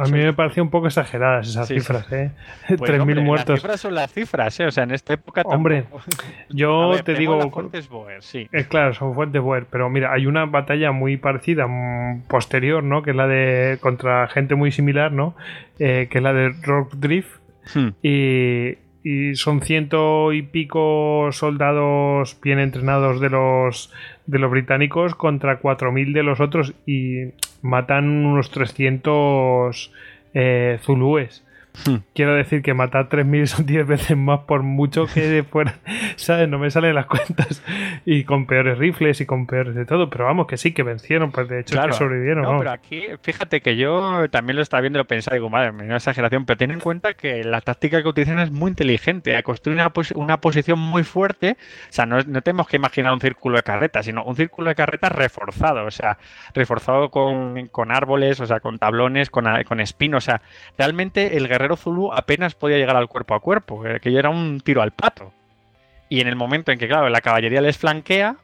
a 0.00 0.04
mí 0.06 0.18
me 0.18 0.32
parecía 0.32 0.62
un 0.62 0.70
poco 0.70 0.86
exageradas 0.86 1.48
esas 1.48 1.68
cifras, 1.68 2.10
¿eh? 2.12 2.32
3.000 2.68 3.22
muertos. 3.22 3.48
Las 3.48 3.60
cifras 3.60 3.80
son 3.80 3.94
las 3.94 4.12
cifras, 4.12 4.60
¿eh? 4.60 4.66
O 4.66 4.70
sea, 4.70 4.84
en 4.84 4.92
esta 4.92 5.14
época. 5.14 5.42
Hombre, 5.44 5.84
yo 6.48 6.92
te 7.04 7.14
digo. 7.14 7.50
Fuentes 7.50 7.88
Boer, 7.88 8.22
sí. 8.22 8.48
Es 8.52 8.66
claro, 8.66 8.94
son 8.94 9.14
fuentes 9.14 9.42
Boer, 9.42 9.66
pero 9.70 9.90
mira, 9.90 10.12
hay 10.12 10.26
una 10.26 10.46
batalla 10.46 10.92
muy 10.92 11.16
parecida, 11.16 11.66
mm, 11.66 12.22
posterior, 12.28 12.82
¿no? 12.82 13.02
Que 13.02 13.10
es 13.10 13.16
la 13.16 13.26
de. 13.26 13.78
contra 13.80 14.26
gente 14.28 14.54
muy 14.54 14.72
similar, 14.72 15.12
¿no? 15.12 15.34
Eh, 15.78 16.08
que 16.10 16.18
es 16.18 16.24
la 16.24 16.32
de 16.32 16.50
Rock 16.62 16.94
Drift. 16.94 17.40
Hmm. 17.74 17.88
Y, 18.02 18.78
y 19.04 19.34
son 19.36 19.60
ciento 19.60 20.32
y 20.32 20.42
pico 20.42 21.28
soldados 21.32 22.38
bien 22.42 22.58
entrenados 22.58 23.20
de 23.20 23.30
los 23.30 23.92
de 24.26 24.38
los 24.38 24.50
británicos 24.50 25.14
contra 25.14 25.60
4.000 25.60 26.12
de 26.12 26.22
los 26.22 26.40
otros 26.40 26.74
y 26.86 27.32
matan 27.62 28.26
unos 28.26 28.50
300 28.50 29.92
eh, 30.34 30.78
zulúes. 30.82 31.43
Hmm. 31.86 31.96
Quiero 32.14 32.34
decir 32.34 32.62
que 32.62 32.72
matar 32.72 33.08
3.000 33.08 33.46
son 33.46 33.66
10 33.66 33.86
veces 33.86 34.16
más 34.16 34.40
por 34.40 34.62
mucho 34.62 35.06
que 35.06 35.42
fuera, 35.42 35.80
¿sabes? 36.16 36.48
No 36.48 36.58
me 36.58 36.70
salen 36.70 36.94
las 36.94 37.06
cuentas. 37.06 37.62
Y 38.04 38.24
con 38.24 38.46
peores 38.46 38.78
rifles 38.78 39.20
y 39.20 39.26
con 39.26 39.46
peores 39.46 39.74
de 39.74 39.84
todo. 39.84 40.08
Pero 40.08 40.26
vamos, 40.26 40.46
que 40.46 40.56
sí, 40.56 40.72
que 40.72 40.82
vencieron, 40.82 41.32
pues 41.32 41.48
de 41.48 41.60
hecho 41.60 41.80
que 41.82 41.92
sobrevivieron. 41.92 42.44
No, 42.44 42.58
pero 42.58 42.70
aquí, 42.70 43.02
fíjate 43.22 43.60
que 43.60 43.76
yo 43.76 44.28
también 44.30 44.56
lo 44.56 44.62
estaba 44.62 44.82
viendo 44.82 44.98
y 44.98 45.02
lo 45.02 45.06
pensaba, 45.06 45.34
digo, 45.34 45.50
madre, 45.50 45.70
una 45.70 45.96
exageración, 45.96 46.44
pero 46.46 46.56
ten 46.56 46.70
en 46.70 46.80
cuenta 46.80 47.14
que 47.14 47.42
la 47.42 47.60
táctica 47.60 48.02
que 48.02 48.08
utilizan 48.08 48.38
es 48.38 48.50
muy 48.50 48.68
inteligente. 48.68 49.36
A 49.36 49.42
construir 49.42 49.78
una, 49.78 49.92
una 50.14 50.40
posición 50.40 50.78
muy 50.78 51.02
fuerte, 51.02 51.56
o 51.88 51.92
sea, 51.92 52.06
no, 52.06 52.18
no, 52.20 52.42
tenemos 52.42 52.68
que 52.68 52.76
imaginar 52.76 53.12
un 53.12 53.20
círculo 53.20 53.56
de 53.56 53.62
carretas, 53.62 54.06
sino 54.06 54.22
un 54.24 54.36
círculo 54.36 54.68
de 54.68 54.74
carretas 54.74 55.10
reforzado, 55.10 55.84
o 55.84 55.90
sea, 55.90 56.18
reforzado 56.54 57.10
con, 57.10 57.66
con 57.68 57.90
árboles, 57.90 58.40
o 58.40 58.46
sea, 58.46 58.60
con 58.60 58.78
tablones, 58.78 59.30
con, 59.30 59.46
con 59.64 59.80
espinos, 59.80 60.24
o 60.24 60.26
sea, 60.26 60.42
realmente 60.78 61.36
el 61.36 61.48
guerrero 61.48 61.63
guerrero 61.64 61.76
Zulu 61.76 62.12
apenas 62.12 62.54
podía 62.54 62.78
llegar 62.78 62.96
al 62.96 63.08
cuerpo 63.08 63.34
a 63.34 63.40
cuerpo, 63.40 63.82
que 64.00 64.12
ya 64.12 64.18
era 64.18 64.30
un 64.30 64.60
tiro 64.60 64.82
al 64.82 64.92
pato. 64.92 65.32
Y 66.08 66.20
en 66.20 66.28
el 66.28 66.36
momento 66.36 66.70
en 66.70 66.78
que, 66.78 66.86
claro, 66.86 67.08
la 67.08 67.20
caballería 67.20 67.60
les 67.60 67.78
flanquea, 67.78 68.36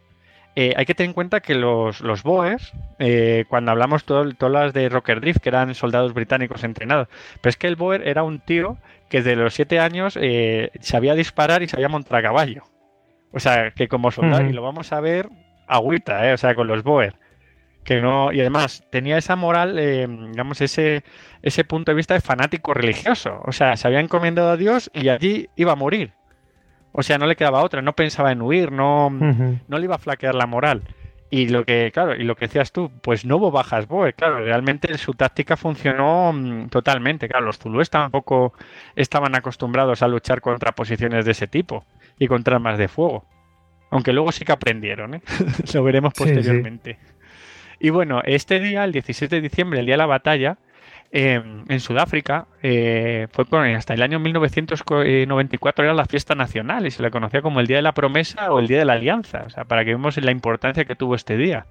eh, 0.57 0.75
hay 0.77 0.85
que 0.87 0.95
tener 0.95 1.11
en 1.11 1.15
cuenta 1.15 1.41
que 1.41 1.55
los, 1.55 2.01
los 2.01 2.23
Boers, 2.23 2.73
eh, 2.99 3.45
cuando 3.49 3.71
hablamos 3.71 4.05
todas 4.05 4.35
las 4.41 4.73
de 4.73 4.89
Rocker 4.89 5.21
Drift, 5.21 5.41
que 5.41 5.51
eran 5.51 5.75
soldados 5.75 6.13
británicos 6.13 6.65
entrenados, 6.65 7.09
pero 7.41 7.51
es 7.51 7.57
que 7.57 7.69
el 7.69 7.77
Boer 7.77 8.09
era 8.09 8.23
un 8.25 8.41
tío 8.41 8.79
que 9.09 9.19
desde 9.19 9.37
los 9.37 9.55
siete 9.55 9.79
años 9.79 10.19
eh, 10.21 10.71
sabía 10.81 11.15
disparar 11.15 11.63
y 11.63 11.69
sabía 11.69 11.89
montar 11.89 12.19
a 12.19 12.23
caballo. 12.23 12.65
O 13.33 13.39
sea, 13.39 13.71
que 13.71 13.87
como 13.87 14.11
soldado, 14.11 14.49
y 14.49 14.53
lo 14.53 14.63
vamos 14.63 14.93
a 14.93 15.01
ver 15.01 15.29
agüita, 15.69 16.33
o 16.35 16.37
sea, 16.37 16.57
con 16.57 16.67
los 16.67 16.83
Boer 16.83 17.15
que 17.85 18.01
no 18.01 18.33
y 18.33 18.41
además 18.41 18.85
tenía 18.91 19.19
esa 19.19 19.37
moral 19.37 19.79
eh, 19.79 20.07
digamos 20.07 20.61
ese 20.61 21.05
ese 21.43 21.65
punto 21.65 21.91
de 21.93 21.97
vista 21.97 22.15
de 22.15 22.21
fanático 22.21 22.75
religioso. 22.75 23.41
O 23.45 23.53
sea 23.53 23.77
se 23.77 23.87
había 23.87 24.01
encomendado 24.01 24.51
a 24.51 24.57
Dios 24.57 24.91
y 24.95 25.09
allí 25.09 25.49
iba 25.57 25.73
a 25.73 25.77
morir. 25.77 26.13
O 26.93 27.03
sea 27.03 27.19
no 27.19 27.27
le 27.27 27.37
quedaba 27.37 27.63
otra 27.63 27.83
no 27.83 27.95
pensaba 27.95 28.33
en 28.33 28.43
huir 28.43 28.73
no 28.73 29.11
no 29.11 29.79
le 29.79 29.85
iba 29.85 29.95
a 29.95 29.99
flaquear 29.99 30.35
la 30.35 30.47
moral. 30.47 30.83
Y 31.33 31.47
lo 31.47 31.65
que 31.65 31.91
claro 31.93 32.17
y 32.17 32.25
lo 32.25 32.35
que 32.35 32.47
decías 32.47 32.73
tú 32.73 32.91
pues 33.03 33.25
no 33.25 33.37
hubo 33.37 33.51
bajas 33.51 33.87
boe 33.87 34.13
claro 34.13 34.45
realmente 34.45 34.99
su 34.99 35.15
táctica 35.15 35.57
funcionó 35.57 36.33
mm, 36.33 36.69
totalmente. 36.69 37.29
Claro 37.29 37.47
los 37.47 37.59
zulúes 37.59 37.89
tampoco 37.89 38.53
estaban 38.97 39.35
acostumbrados 39.35 40.03
a 40.03 40.09
luchar 40.09 40.41
contra 40.41 40.73
posiciones 40.73 41.25
de 41.25 41.31
ese 41.31 41.47
tipo 41.47 41.85
y 42.19 42.27
contra 42.27 42.57
armas 42.57 42.79
de 42.79 42.89
fuego 42.89 43.25
aunque 43.91 44.13
luego 44.13 44.33
sí 44.33 44.45
que 44.45 44.53
aprendieron 44.53 45.15
¿eh? 45.15 45.23
lo 45.75 45.83
veremos 45.83 46.15
posteriormente 46.15 46.99
y 47.81 47.91
bueno, 47.91 48.21
este 48.25 48.61
día, 48.61 48.85
el 48.85 48.93
16 48.93 49.31
de 49.31 49.41
diciembre, 49.41 49.81
el 49.81 49.87
día 49.87 49.95
de 49.95 49.99
la 49.99 50.07
batalla, 50.07 50.59
em, 51.11 51.65
en 51.67 51.81
Sudáfrica, 51.81 52.47
eh, 52.63 53.27
fue 53.33 53.47
hasta 53.75 53.95
el 53.95 54.03
año 54.03 54.21
1994 54.21 55.85
era 55.85 55.95
la 55.95 56.05
fiesta 56.05 56.35
nacional 56.35 56.87
y 56.87 56.91
se 56.91 57.03
le 57.03 57.11
conocía 57.11 57.41
como 57.41 57.59
el 57.59 57.67
Día 57.67 57.79
de 57.79 57.83
la 57.83 57.93
Promesa 57.93 58.53
o 58.53 58.61
el 58.61 58.69
Día 58.69 58.79
de 58.79 58.85
la 58.85 58.93
Alianza, 58.93 59.45
o 59.47 59.51
sea, 59.51 59.65
para 59.65 59.85
que 59.85 59.93
vemos 59.93 60.17
la 60.19 60.31
importancia 60.31 60.85
que 60.85 60.95
tuvo 60.95 61.15
este 61.15 61.39
día. 61.39 61.67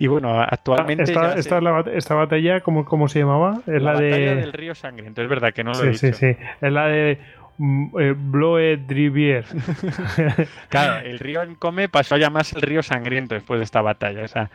Y 0.00 0.06
bueno, 0.06 0.40
actualmente. 0.40 1.02
Esta, 1.02 1.34
esta, 1.34 2.14
batalla, 2.14 2.60
¿cómo, 2.60 2.84
¿cómo, 2.84 3.08
se 3.08 3.18
llamaba? 3.18 3.62
Es 3.66 3.82
la, 3.82 3.94
batalla 3.94 4.36
del 4.36 4.52
río 4.52 4.76
Sangriento, 4.76 5.22
es 5.22 5.28
verdad 5.28 5.52
que 5.52 5.64
no 5.64 5.72
lo 5.72 5.82
he 5.82 5.88
dicho. 5.88 5.98
Sí, 5.98 6.12
sí, 6.12 6.36
es 6.60 6.72
la 6.72 6.86
de 6.86 7.18
eh, 7.58 8.14
Bloe 8.16 8.76
Drivier. 8.76 9.44
claro, 10.68 11.04
el 11.04 11.18
río 11.18 11.42
Encome 11.42 11.88
pasó 11.88 12.14
a 12.14 12.18
llamarse 12.18 12.56
el 12.56 12.62
río 12.62 12.82
Sangriento 12.82 13.34
después 13.34 13.58
de 13.58 13.64
esta 13.64 13.82
batalla. 13.82 14.50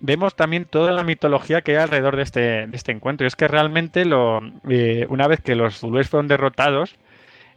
Vemos 0.00 0.34
también 0.34 0.64
toda 0.64 0.92
la 0.92 1.04
mitología 1.04 1.62
que 1.62 1.72
hay 1.72 1.82
alrededor 1.84 2.16
de 2.16 2.22
este, 2.22 2.64
este 2.72 2.92
encuentro. 2.92 3.24
Y 3.24 3.28
es 3.28 3.36
que 3.36 3.48
realmente, 3.48 4.04
lo, 4.04 4.40
eh, 4.68 5.06
una 5.08 5.28
vez 5.28 5.40
que 5.40 5.54
los 5.54 5.78
zulúes 5.78 6.08
fueron 6.08 6.26
derrotados, 6.26 6.96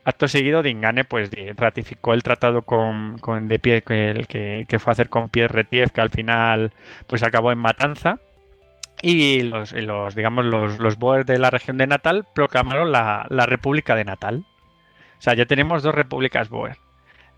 acto 0.04 0.28
seguido 0.28 0.64
Dingane 0.64 1.04
pues 1.04 1.30
ratificó 1.56 2.14
el 2.14 2.24
tratado 2.24 2.64
con, 2.64 3.18
de 3.48 3.60
pie 3.60 3.84
que, 3.84 4.80
fue 4.80 4.92
a 4.92 4.94
hacer 4.94 5.10
con 5.10 5.30
Pierre 5.30 5.54
Retief, 5.54 5.92
que 5.92 6.02
al 6.02 6.10
final 6.10 6.74
pues 7.08 7.24
acabó 7.24 7.52
en 7.52 7.60
matanza. 7.60 8.20
Y 9.04 9.42
los, 9.42 9.74
digamos, 10.16 10.46
los, 10.46 10.98
boers 11.00 11.26
de 11.26 11.40
la 11.40 11.50
región 11.50 11.78
de 11.78 11.88
Natal 11.88 12.28
proclamaron 12.36 12.92
la, 12.92 13.26
la 13.30 13.48
República 13.48 13.96
de 13.96 14.06
Natal. 14.06 14.46
O 15.22 15.24
sea, 15.24 15.36
ya 15.36 15.46
tenemos 15.46 15.84
dos 15.84 15.94
repúblicas 15.94 16.50
Boer. 16.50 16.78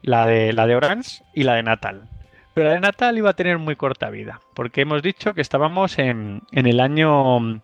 La 0.01 0.25
de, 0.25 0.53
la 0.53 0.65
de 0.65 0.75
Orange 0.77 1.21
y 1.33 1.43
la 1.43 1.55
de 1.55 1.63
Natal. 1.63 2.07
Pero 2.53 2.69
la 2.69 2.75
de 2.75 2.79
Natal 2.79 3.17
iba 3.17 3.31
a 3.31 3.35
tener 3.35 3.57
muy 3.57 3.75
corta 3.75 4.09
vida, 4.09 4.39
porque 4.53 4.79
hemos 4.81 5.03
dicho 5.03 5.33
que 5.33 5.41
estábamos 5.41 5.99
en, 5.99 6.43
el 6.53 6.79
año 6.79 7.61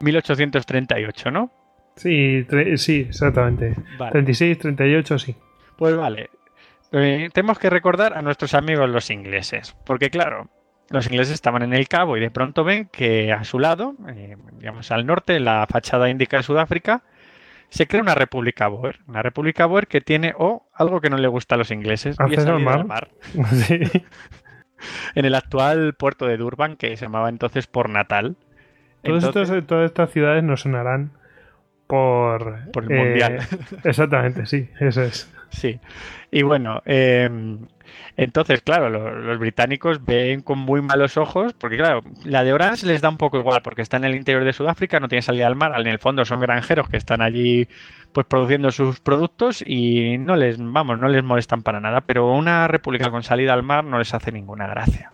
1838, 0.00 1.30
¿no? 1.30 1.50
Sí, 1.96 2.46
sí, 2.76 3.06
exactamente. 3.08 3.74
36, 4.10 4.58
38, 4.58 5.18
sí. 5.18 5.34
Pues 5.78 5.96
vale. 5.96 6.28
Eh, 6.92 7.30
tenemos 7.32 7.58
que 7.58 7.70
recordar 7.70 8.18
a 8.18 8.20
nuestros 8.20 8.52
amigos 8.52 8.90
los 8.90 9.08
ingleses, 9.08 9.74
porque 9.86 10.10
claro, 10.10 10.50
los 10.90 11.06
ingleses 11.06 11.32
estaban 11.32 11.62
en 11.62 11.72
el 11.72 11.88
cabo 11.88 12.18
y 12.18 12.20
de 12.20 12.30
pronto 12.30 12.64
ven 12.64 12.90
que 12.92 13.32
a 13.32 13.44
su 13.44 13.60
lado, 13.60 13.94
eh, 14.08 14.36
digamos 14.58 14.90
al 14.90 15.06
norte, 15.06 15.40
la 15.40 15.66
fachada 15.70 16.10
indica 16.10 16.42
Sudáfrica, 16.42 17.02
se 17.70 17.86
crea 17.86 18.02
una 18.02 18.14
república 18.14 18.68
Boer. 18.68 19.00
Una 19.06 19.22
república 19.22 19.66
Boer 19.66 19.86
que 19.86 20.00
tiene 20.00 20.34
o 20.36 20.68
algo 20.74 21.00
que 21.00 21.08
no 21.08 21.16
le 21.16 21.28
gusta 21.28 21.54
a 21.54 21.58
los 21.58 21.70
ingleses. 21.70 22.16
Y 22.28 22.34
es 22.34 22.46
al 22.46 22.60
mar. 22.60 23.10
en 25.14 25.24
el 25.24 25.34
actual 25.34 25.94
puerto 25.94 26.26
de 26.26 26.36
Durban, 26.36 26.76
que 26.76 26.96
se 26.96 27.06
llamaba 27.06 27.28
entonces 27.28 27.66
por 27.66 27.88
Natal. 27.88 28.36
todas 29.02 29.50
estas 29.50 30.10
ciudades 30.10 30.42
no 30.42 30.56
sonarán 30.56 31.12
por... 31.86 32.70
Por 32.72 32.90
el 32.90 32.98
mundial. 32.98 33.38
Eh, 33.40 33.76
exactamente, 33.84 34.46
sí, 34.46 34.68
eso 34.78 35.02
es. 35.02 35.32
Sí. 35.50 35.80
Y 36.30 36.42
bueno, 36.42 36.82
eh, 36.86 37.28
entonces, 38.16 38.62
claro, 38.62 38.90
los, 38.90 39.38
británicos 39.38 40.04
ven 40.04 40.42
con 40.42 40.58
muy 40.58 40.82
malos 40.82 41.16
ojos, 41.16 41.52
porque 41.54 41.76
claro, 41.76 42.02
la 42.24 42.44
de 42.44 42.52
Orange 42.52 42.86
les 42.86 43.00
da 43.00 43.08
un 43.08 43.16
poco 43.16 43.38
igual, 43.38 43.62
porque 43.62 43.82
está 43.82 43.96
en 43.96 44.04
el 44.04 44.14
interior 44.14 44.44
de 44.44 44.52
Sudáfrica, 44.52 45.00
no 45.00 45.08
tiene 45.08 45.22
salida 45.22 45.46
al 45.46 45.56
mar, 45.56 45.72
en 45.80 45.86
el 45.86 45.98
fondo 45.98 46.24
son 46.24 46.40
granjeros 46.40 46.88
que 46.88 46.96
están 46.96 47.22
allí 47.22 47.68
pues 48.12 48.26
produciendo 48.26 48.70
sus 48.72 49.00
productos 49.00 49.62
y 49.66 50.18
no 50.18 50.36
les, 50.36 50.58
vamos, 50.58 50.98
no 50.98 51.08
les 51.08 51.22
molestan 51.22 51.62
para 51.62 51.80
nada, 51.80 52.02
pero 52.02 52.32
una 52.32 52.68
república 52.68 53.10
con 53.10 53.22
salida 53.22 53.52
al 53.52 53.62
mar 53.62 53.84
no 53.84 53.98
les 53.98 54.12
hace 54.14 54.32
ninguna 54.32 54.66
gracia. 54.66 55.12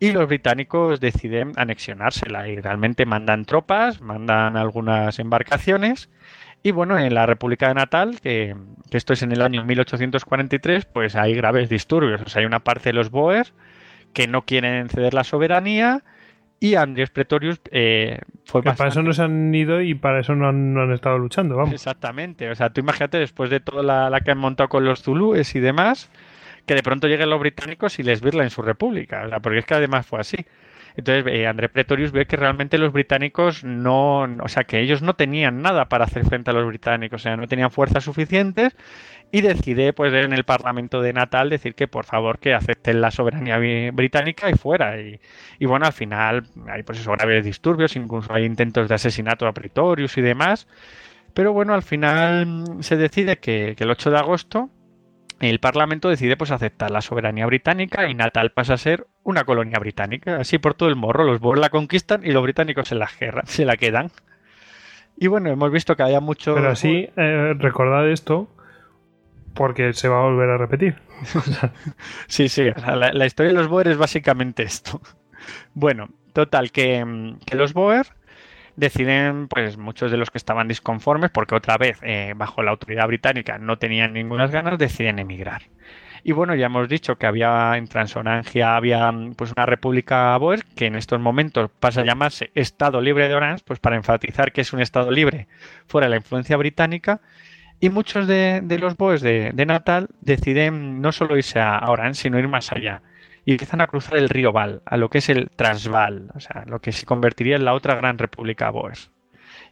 y 0.00 0.12
los 0.12 0.26
británicos 0.26 1.00
deciden 1.00 1.52
anexionársela 1.56 2.48
y 2.48 2.60
realmente 2.60 3.06
mandan 3.06 3.44
tropas, 3.44 4.00
mandan 4.00 4.56
algunas 4.56 5.18
embarcaciones 5.18 6.08
y 6.66 6.70
bueno, 6.70 6.98
en 6.98 7.12
la 7.12 7.26
República 7.26 7.68
de 7.68 7.74
Natal, 7.74 8.18
que, 8.22 8.56
esto 8.90 9.12
es 9.12 9.22
en 9.22 9.32
el 9.32 9.42
año 9.42 9.62
1843, 9.66 10.86
pues 10.86 11.14
hay 11.14 11.34
graves 11.34 11.68
disturbios. 11.68 12.22
O 12.22 12.28
sea, 12.30 12.40
hay 12.40 12.46
una 12.46 12.60
parte 12.60 12.88
de 12.88 12.94
los 12.94 13.10
Boers 13.10 13.52
que 14.14 14.26
no 14.28 14.46
quieren 14.46 14.88
ceder 14.88 15.12
la 15.12 15.24
soberanía 15.24 16.02
y 16.60 16.76
Andrés 16.76 17.10
Pretorius 17.10 17.60
eh, 17.70 18.18
fue 18.46 18.62
Para 18.62 18.88
eso 18.88 19.02
no 19.02 19.12
se 19.12 19.20
han 19.20 19.54
ido 19.54 19.82
y 19.82 19.94
para 19.94 20.20
eso 20.20 20.34
no 20.34 20.48
han, 20.48 20.90
estado 20.90 21.18
luchando, 21.18 21.54
vamos. 21.54 21.74
Exactamente. 21.74 22.48
O 22.48 22.54
sea, 22.54 22.70
tú 22.70 22.80
imagínate 22.80 23.18
después 23.18 23.50
de 23.50 23.60
toda 23.60 23.82
la, 23.82 24.08
la 24.08 24.20
que 24.20 24.30
han 24.30 24.38
montado 24.38 24.70
con 24.70 24.86
los 24.86 25.02
Zulúes 25.02 25.54
y 25.56 25.60
demás, 25.60 26.10
que 26.64 26.74
de 26.74 26.82
pronto 26.82 27.08
lleguen 27.08 27.28
los 27.28 27.40
británicos 27.40 27.98
y 27.98 28.04
les 28.04 28.22
virla 28.22 28.42
en 28.42 28.48
su 28.48 28.62
república. 28.62 29.24
O 29.26 29.28
sea, 29.28 29.40
porque 29.40 29.58
es 29.58 29.66
que 29.66 29.74
además 29.74 30.06
fue 30.06 30.20
así. 30.20 30.38
Entonces, 30.96 31.24
eh, 31.32 31.46
André 31.46 31.68
Pretorius 31.68 32.12
ve 32.12 32.26
que 32.26 32.36
realmente 32.36 32.78
los 32.78 32.92
británicos 32.92 33.64
no, 33.64 34.20
o 34.20 34.48
sea, 34.48 34.64
que 34.64 34.80
ellos 34.80 35.02
no 35.02 35.14
tenían 35.14 35.60
nada 35.60 35.88
para 35.88 36.04
hacer 36.04 36.24
frente 36.24 36.50
a 36.50 36.52
los 36.54 36.66
británicos, 36.66 37.20
o 37.20 37.24
sea, 37.24 37.36
no 37.36 37.48
tenían 37.48 37.72
fuerzas 37.72 38.04
suficientes 38.04 38.76
y 39.32 39.40
decide, 39.40 39.92
pues, 39.92 40.14
en 40.14 40.32
el 40.32 40.44
Parlamento 40.44 41.02
de 41.02 41.12
Natal 41.12 41.50
decir 41.50 41.74
que, 41.74 41.88
por 41.88 42.04
favor, 42.04 42.38
que 42.38 42.54
acepten 42.54 43.00
la 43.00 43.10
soberanía 43.10 43.58
británica 43.92 44.48
y 44.48 44.54
fuera. 44.54 45.00
Y, 45.00 45.66
bueno, 45.66 45.86
al 45.86 45.92
final 45.92 46.44
hay, 46.68 46.84
pues, 46.84 47.00
esos 47.00 47.16
graves 47.16 47.44
disturbios, 47.44 47.96
incluso 47.96 48.32
hay 48.32 48.44
intentos 48.44 48.88
de 48.88 48.94
asesinato 48.94 49.48
a 49.48 49.52
Pretorius 49.52 50.16
y 50.18 50.22
demás. 50.22 50.68
Pero 51.34 51.52
bueno, 51.52 51.74
al 51.74 51.82
final 51.82 52.76
se 52.80 52.96
decide 52.96 53.38
que 53.38 53.74
el 53.76 53.90
8 53.90 54.12
de 54.12 54.18
agosto 54.18 54.70
el 55.48 55.60
Parlamento 55.60 56.08
decide 56.08 56.36
pues 56.36 56.50
aceptar 56.50 56.90
la 56.90 57.00
soberanía 57.00 57.46
británica 57.46 58.08
y 58.08 58.14
Natal 58.14 58.52
pasa 58.52 58.74
a 58.74 58.78
ser 58.78 59.06
una 59.22 59.44
colonia 59.44 59.78
británica. 59.78 60.36
Así 60.36 60.58
por 60.58 60.74
todo 60.74 60.88
el 60.88 60.96
morro, 60.96 61.24
los 61.24 61.40
boers 61.40 61.60
la 61.60 61.70
conquistan 61.70 62.24
y 62.24 62.30
los 62.30 62.42
británicos 62.42 62.88
se 62.88 62.94
la, 62.94 63.08
se 63.44 63.64
la 63.64 63.76
quedan. 63.76 64.10
Y 65.16 65.28
bueno, 65.28 65.50
hemos 65.50 65.70
visto 65.70 65.96
que 65.96 66.02
haya 66.02 66.20
mucho... 66.20 66.54
Pero 66.54 66.70
así, 66.70 67.08
eh, 67.16 67.54
recordad 67.58 68.08
esto, 68.10 68.48
porque 69.54 69.92
se 69.92 70.08
va 70.08 70.20
a 70.20 70.24
volver 70.24 70.50
a 70.50 70.58
repetir. 70.58 70.96
sí, 72.26 72.48
sí, 72.48 72.70
la, 72.86 73.26
historia 73.26 73.52
de 73.52 73.58
los 73.58 73.68
Boer 73.68 73.88
es 73.88 73.96
básicamente 73.96 74.62
esto. 74.62 75.00
Bueno, 75.74 76.08
total, 76.32 76.72
que, 76.72 77.36
que 77.44 77.54
los 77.54 77.74
Boer 77.74 78.06
deciden, 78.76 79.48
pues 79.48 79.76
muchos 79.76 80.10
de 80.10 80.16
los 80.16 80.30
que 80.30 80.38
estaban 80.38 80.68
disconformes, 80.68 81.30
porque 81.30 81.54
otra 81.54 81.76
vez, 81.76 81.98
eh, 82.02 82.34
bajo 82.36 82.62
la 82.62 82.70
autoridad 82.70 83.06
británica, 83.06 83.58
no 83.58 83.78
tenían 83.78 84.12
ninguna 84.12 84.46
ganas, 84.46 84.78
deciden 84.78 85.18
emigrar. 85.18 85.62
Y 86.26 86.32
bueno, 86.32 86.54
ya 86.54 86.66
hemos 86.66 86.88
dicho 86.88 87.16
que 87.16 87.26
había 87.26 87.76
en 87.76 87.86
Transorangia 87.86 88.76
había 88.76 89.12
pues 89.36 89.52
una 89.52 89.66
república 89.66 90.36
Boer 90.38 90.64
que 90.74 90.86
en 90.86 90.94
estos 90.96 91.20
momentos 91.20 91.70
pasa 91.78 92.00
a 92.00 92.04
llamarse 92.04 92.50
Estado 92.54 93.02
Libre 93.02 93.28
de 93.28 93.34
Orange, 93.34 93.62
pues 93.66 93.78
para 93.78 93.96
enfatizar 93.96 94.50
que 94.50 94.62
es 94.62 94.72
un 94.72 94.80
Estado 94.80 95.10
libre 95.10 95.48
fuera 95.86 96.06
de 96.06 96.12
la 96.12 96.16
influencia 96.16 96.56
británica. 96.56 97.20
Y 97.78 97.90
muchos 97.90 98.26
de, 98.26 98.62
los 98.80 98.96
Boers 98.96 99.20
de, 99.20 99.52
Natal 99.66 100.08
deciden 100.22 101.02
no 101.02 101.12
solo 101.12 101.36
irse 101.36 101.60
a 101.60 101.80
Orange, 101.88 102.22
sino 102.22 102.38
ir 102.38 102.48
más 102.48 102.72
allá 102.72 103.02
y 103.44 103.52
empiezan 103.52 103.80
a 103.80 103.86
cruzar 103.86 104.16
el 104.16 104.28
río 104.28 104.52
Val, 104.52 104.82
a 104.86 104.96
lo 104.96 105.10
que 105.10 105.18
es 105.18 105.28
el 105.28 105.50
Transvaal, 105.50 106.30
o 106.34 106.40
sea, 106.40 106.64
lo 106.66 106.80
que 106.80 106.92
se 106.92 107.06
convertiría 107.06 107.56
en 107.56 107.64
la 107.64 107.74
otra 107.74 107.94
gran 107.94 108.18
república 108.18 108.70
Boers. 108.70 109.10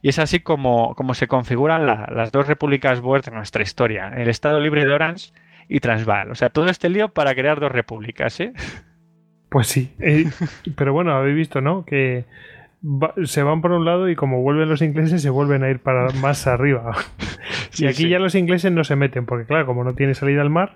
Y 0.02 0.08
es 0.08 0.18
así 0.18 0.40
como, 0.40 0.94
como 0.94 1.14
se 1.14 1.28
configuran 1.28 1.86
las 1.86 2.32
dos 2.32 2.46
repúblicas 2.46 3.00
Boers 3.00 3.26
de 3.26 3.32
nuestra 3.32 3.62
historia, 3.62 4.12
el 4.16 4.28
Estado 4.28 4.60
Libre 4.60 4.84
de 4.84 4.92
Orange 4.92 5.32
y 5.68 5.80
Transvaal. 5.80 6.30
O 6.30 6.34
sea, 6.34 6.50
todo 6.50 6.66
este 6.66 6.88
lío 6.88 7.08
para 7.08 7.34
crear 7.34 7.60
dos 7.60 7.72
repúblicas, 7.72 8.38
¿eh? 8.40 8.52
Pues 9.48 9.68
sí, 9.68 9.94
eh, 10.00 10.30
pero 10.76 10.92
bueno, 10.92 11.12
habéis 11.12 11.36
visto, 11.36 11.60
¿no? 11.60 11.84
Que 11.84 12.24
se 13.24 13.42
van 13.42 13.60
por 13.60 13.70
un 13.72 13.84
lado 13.84 14.08
y 14.08 14.16
como 14.16 14.42
vuelven 14.42 14.68
los 14.68 14.82
ingleses 14.82 15.22
se 15.22 15.30
vuelven 15.30 15.62
a 15.62 15.70
ir 15.70 15.78
para 15.78 16.10
más 16.14 16.46
arriba. 16.46 16.96
y 17.78 17.86
aquí 17.86 18.08
ya 18.08 18.18
los 18.18 18.34
ingleses 18.34 18.72
no 18.72 18.82
se 18.82 18.96
meten, 18.96 19.24
porque 19.24 19.46
claro, 19.46 19.66
como 19.66 19.84
no 19.84 19.94
tiene 19.94 20.14
salida 20.14 20.42
al 20.42 20.50
mar, 20.50 20.74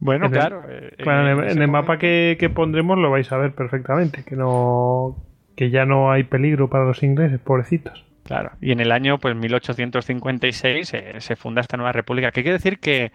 bueno, 0.00 0.30
claro. 0.30 0.62
Eh, 0.68 0.94
en, 0.98 1.62
el, 1.62 1.68
mapa 1.68 1.98
que, 1.98 2.50
pondremos 2.54 2.98
lo 2.98 3.10
vais 3.10 3.30
a 3.32 3.36
ver 3.36 3.52
perfectamente, 3.52 4.24
que 4.24 4.36
no 4.36 5.16
que 5.56 5.70
ya 5.70 5.84
no 5.84 6.12
hay 6.12 6.22
peligro 6.22 6.70
para 6.70 6.84
los 6.84 7.02
ingleses, 7.02 7.40
pobrecitos. 7.40 8.04
Claro, 8.24 8.52
y 8.60 8.70
en 8.70 8.80
el 8.80 8.92
año 8.92 9.18
pues 9.18 9.34
1856 9.34 10.94
eh, 10.94 11.14
se 11.18 11.36
funda 11.36 11.60
esta 11.60 11.76
nueva 11.76 11.92
república. 11.92 12.30
¿Qué 12.30 12.42
quiere 12.42 12.58
decir 12.58 12.78
que, 12.78 13.10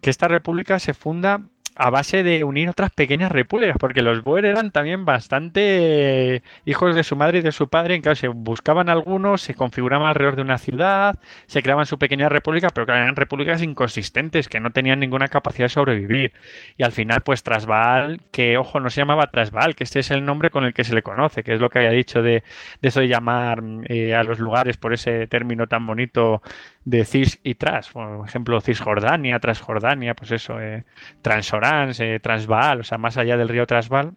que 0.00 0.10
esta 0.10 0.28
república 0.28 0.78
se 0.78 0.94
funda 0.94 1.40
a 1.76 1.90
base 1.90 2.22
de 2.22 2.44
unir 2.44 2.68
otras 2.68 2.90
pequeñas 2.90 3.32
repúblicas, 3.32 3.76
porque 3.78 4.02
los 4.02 4.22
Boer 4.22 4.44
eran 4.44 4.70
también 4.70 5.04
bastante 5.04 6.42
hijos 6.64 6.94
de 6.94 7.04
su 7.04 7.16
madre 7.16 7.38
y 7.38 7.42
de 7.42 7.52
su 7.52 7.68
padre, 7.68 7.94
en 7.94 8.02
claro, 8.02 8.16
se 8.16 8.28
buscaban 8.28 8.88
algunos, 8.88 9.42
se 9.42 9.54
configuraban 9.54 10.08
alrededor 10.08 10.36
de 10.36 10.42
una 10.42 10.58
ciudad, 10.58 11.18
se 11.46 11.62
creaban 11.62 11.86
su 11.86 11.98
pequeña 11.98 12.28
república, 12.28 12.68
pero 12.68 12.86
que 12.86 12.92
eran 12.92 13.16
repúblicas 13.16 13.62
inconsistentes, 13.62 14.48
que 14.48 14.60
no 14.60 14.70
tenían 14.70 15.00
ninguna 15.00 15.28
capacidad 15.28 15.66
de 15.66 15.70
sobrevivir. 15.70 16.32
Y 16.76 16.82
al 16.82 16.92
final, 16.92 17.22
pues 17.22 17.42
Trasval, 17.42 18.20
que 18.30 18.58
ojo, 18.58 18.80
no 18.80 18.90
se 18.90 19.00
llamaba 19.00 19.30
Trasval, 19.30 19.74
que 19.74 19.84
este 19.84 20.00
es 20.00 20.10
el 20.10 20.24
nombre 20.24 20.50
con 20.50 20.64
el 20.64 20.74
que 20.74 20.84
se 20.84 20.94
le 20.94 21.02
conoce, 21.02 21.42
que 21.42 21.54
es 21.54 21.60
lo 21.60 21.70
que 21.70 21.78
había 21.78 21.90
dicho 21.90 22.22
de, 22.22 22.42
eso 22.82 23.00
de 23.00 23.08
llamar 23.08 23.62
eh, 23.84 24.14
a 24.14 24.22
los 24.24 24.38
lugares 24.38 24.76
por 24.76 24.92
ese 24.92 25.26
término 25.26 25.66
tan 25.66 25.86
bonito 25.86 26.42
de 26.84 27.04
Cis 27.04 27.38
y 27.42 27.54
Tras, 27.54 27.90
por 27.90 28.26
ejemplo, 28.26 28.60
Cisjordania, 28.60 29.38
Transjordania, 29.38 30.14
pues 30.14 30.30
eso, 30.32 30.60
eh, 30.60 30.84
Transorans, 31.22 32.00
eh, 32.00 32.20
Transvaal, 32.20 32.80
o 32.80 32.84
sea, 32.84 32.98
más 32.98 33.16
allá 33.16 33.36
del 33.36 33.48
río 33.48 33.66
Transvaal. 33.66 34.14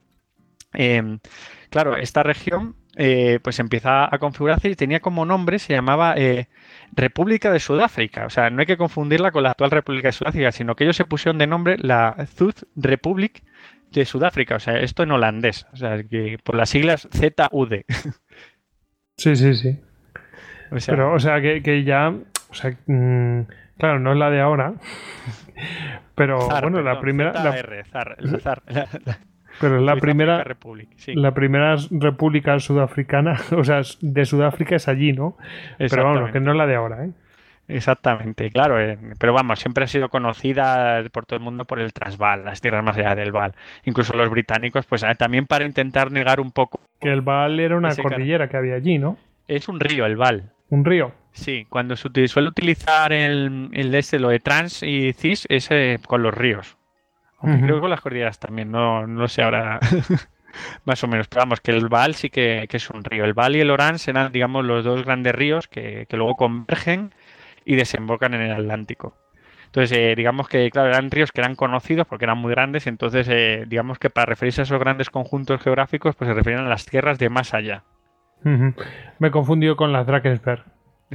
Em, 0.74 1.20
claro, 1.70 1.98
esta 1.98 2.24
región 2.24 2.76
eh, 2.96 3.40
pues 3.44 3.60
empieza 3.60 4.14
a 4.14 4.20
configurarse 4.20 4.70
y 4.70 4.76
tenía 4.76 5.00
como 5.00 5.26
nombre, 5.26 5.60
se 5.60 5.74
llamaba 5.74 6.14
eh, 6.16 6.48
República 6.92 7.52
de 7.52 7.60
Sudáfrica. 7.60 8.26
O 8.26 8.30
sea, 8.30 8.50
no 8.50 8.62
hay 8.62 8.66
que 8.66 8.78
confundirla 8.78 9.32
con 9.32 9.44
la 9.44 9.52
actual 9.52 9.72
República 9.72 10.10
de 10.10 10.14
Sudáfrica, 10.14 10.52
sino 10.52 10.76
que 10.76 10.84
ellos 10.84 10.96
se 10.96 11.06
pusieron 11.06 11.38
de 11.38 11.48
nombre 11.48 11.78
la 11.80 12.28
Zuid 12.36 12.56
Republic 12.76 13.44
de 13.92 14.06
Sudáfrica. 14.06 14.56
O 14.56 14.60
sea, 14.60 14.80
esto 14.80 15.04
en 15.04 15.12
holandés. 15.12 15.66
O 15.74 15.78
sea, 15.78 16.04
que 16.04 16.38
por 16.44 16.56
las 16.56 16.70
siglas 16.70 17.08
ZUD. 17.12 17.74
Sí, 19.18 19.36
sí, 19.36 19.54
sí. 19.56 19.80
O 20.72 20.80
sea, 20.80 20.96
Pero, 20.96 21.14
o 21.14 21.20
sea, 21.20 21.40
que 21.40 21.84
ya 21.84 22.16
o 22.54 22.56
sea, 22.56 22.72
mm, 22.86 23.48
claro, 23.80 24.00
no 24.00 24.12
es 24.12 24.18
la 24.18 24.30
de 24.30 24.40
ahora. 24.40 24.74
Pero 26.16 26.48
bueno, 26.48 26.82
la 26.82 27.00
primera. 27.00 27.34
pero 29.60 29.82
la 29.82 29.96
primera. 29.96 30.44
La 31.08 31.34
primera 31.34 31.76
república 31.90 32.60
sudafricana, 32.60 33.40
o 33.58 33.64
sea, 33.64 33.82
de 34.02 34.26
Sudáfrica 34.26 34.76
es 34.76 34.88
allí, 34.88 35.14
¿no? 35.14 35.38
Pero 35.80 36.04
vamos, 36.04 36.32
que 36.32 36.40
no 36.40 36.52
es 36.52 36.58
la 36.58 36.68
de 36.68 36.76
ahora, 36.76 37.06
¿eh? 37.06 37.12
Exactamente, 37.68 38.52
claro, 38.52 38.80
eh, 38.80 39.00
pero 39.18 39.34
vamos, 39.34 39.60
siempre 39.60 39.86
ha 39.86 39.88
sido 39.88 40.10
conocida 40.10 41.02
por 41.12 41.26
todo 41.26 41.38
el 41.38 41.44
mundo 41.44 41.66
por 41.66 41.80
el 41.80 41.94
Transvaal, 41.94 42.44
las 42.44 42.60
tierras 42.62 42.84
más 42.84 42.98
allá 42.98 43.16
del 43.16 43.32
Val. 43.32 43.56
Incluso 43.86 44.16
los 44.16 44.30
británicos, 44.30 44.86
pues 44.86 45.02
eh, 45.02 45.16
también 45.18 45.48
para 45.48 45.66
intentar 45.66 46.12
negar 46.12 46.40
un 46.42 46.52
poco. 46.52 46.82
Que 47.00 47.12
el 47.12 47.22
Val 47.22 47.60
era 47.60 47.78
una 47.78 47.96
cordillera 47.96 48.50
que 48.50 48.58
había 48.58 48.76
allí, 48.76 49.00
¿no? 49.00 49.18
Es 49.48 49.68
un 49.70 49.80
río, 49.80 50.06
el 50.06 50.18
Val. 50.18 50.53
Un 50.74 50.84
río. 50.86 51.14
Sí, 51.34 51.68
cuando 51.70 51.96
se 51.96 52.28
suele 52.28 52.50
utilizar 52.50 53.14
el, 53.14 53.70
el 53.74 53.94
este, 53.94 54.18
lo 54.18 54.30
de 54.30 54.40
trans 54.40 54.82
y 54.82 55.14
cis, 55.14 55.46
es 55.48 55.70
eh, 55.70 56.00
con 56.04 56.24
los 56.24 56.34
ríos. 56.34 56.78
Aunque 57.38 57.62
creo 57.62 57.76
que 57.76 57.82
con 57.82 57.92
las 57.92 58.02
cordilleras 58.02 58.40
también, 58.40 58.72
no, 58.72 59.06
no 59.06 59.28
sé 59.28 59.44
ahora 59.44 59.80
más 60.86 61.04
o 61.04 61.08
menos. 61.08 61.28
Pero 61.28 61.42
vamos, 61.42 61.62
que 61.62 61.70
el 61.70 61.90
Val 61.90 62.16
sí 62.16 62.32
que, 62.32 62.68
es 62.68 62.90
un 62.90 63.04
río. 63.04 63.24
El 63.24 63.36
Val 63.36 63.56
y 63.56 63.60
el 63.60 63.70
Oran 63.70 64.00
serán, 64.00 64.32
digamos, 64.32 64.66
los 64.66 64.84
dos 64.84 65.06
grandes 65.06 65.36
ríos 65.36 65.68
que, 65.68 66.08
luego 66.10 66.36
convergen 66.36 67.14
y 67.66 67.76
desembocan 67.76 68.34
en 68.34 68.42
el 68.42 68.54
Atlántico. 68.54 69.16
Entonces, 69.66 69.96
eh, 69.96 70.16
digamos 70.18 70.48
que, 70.48 70.72
claro, 70.72 70.90
eran 70.90 71.12
ríos 71.12 71.32
que 71.32 71.42
eran 71.42 71.54
conocidos 71.56 72.08
porque 72.08 72.26
eran 72.26 72.40
muy 72.40 72.50
grandes, 72.50 72.88
entonces, 72.88 73.28
eh, 73.30 73.66
digamos 73.68 74.00
que 74.00 74.10
para 74.10 74.26
referirse 74.26 74.62
a 74.62 74.64
esos 74.64 74.80
grandes 74.80 75.12
conjuntos 75.12 75.62
geográficos, 75.62 76.16
pues 76.16 76.30
se 76.30 76.34
refieren 76.34 76.66
a 76.66 76.70
las 76.70 76.88
tierras 76.88 77.20
de 77.20 77.30
más 77.30 77.54
allá. 77.54 77.84
Me 78.44 79.28
he 79.28 79.32
confundido 79.32 79.76
con 79.76 79.92
las 79.92 80.06
Drakensberg. 80.06 80.64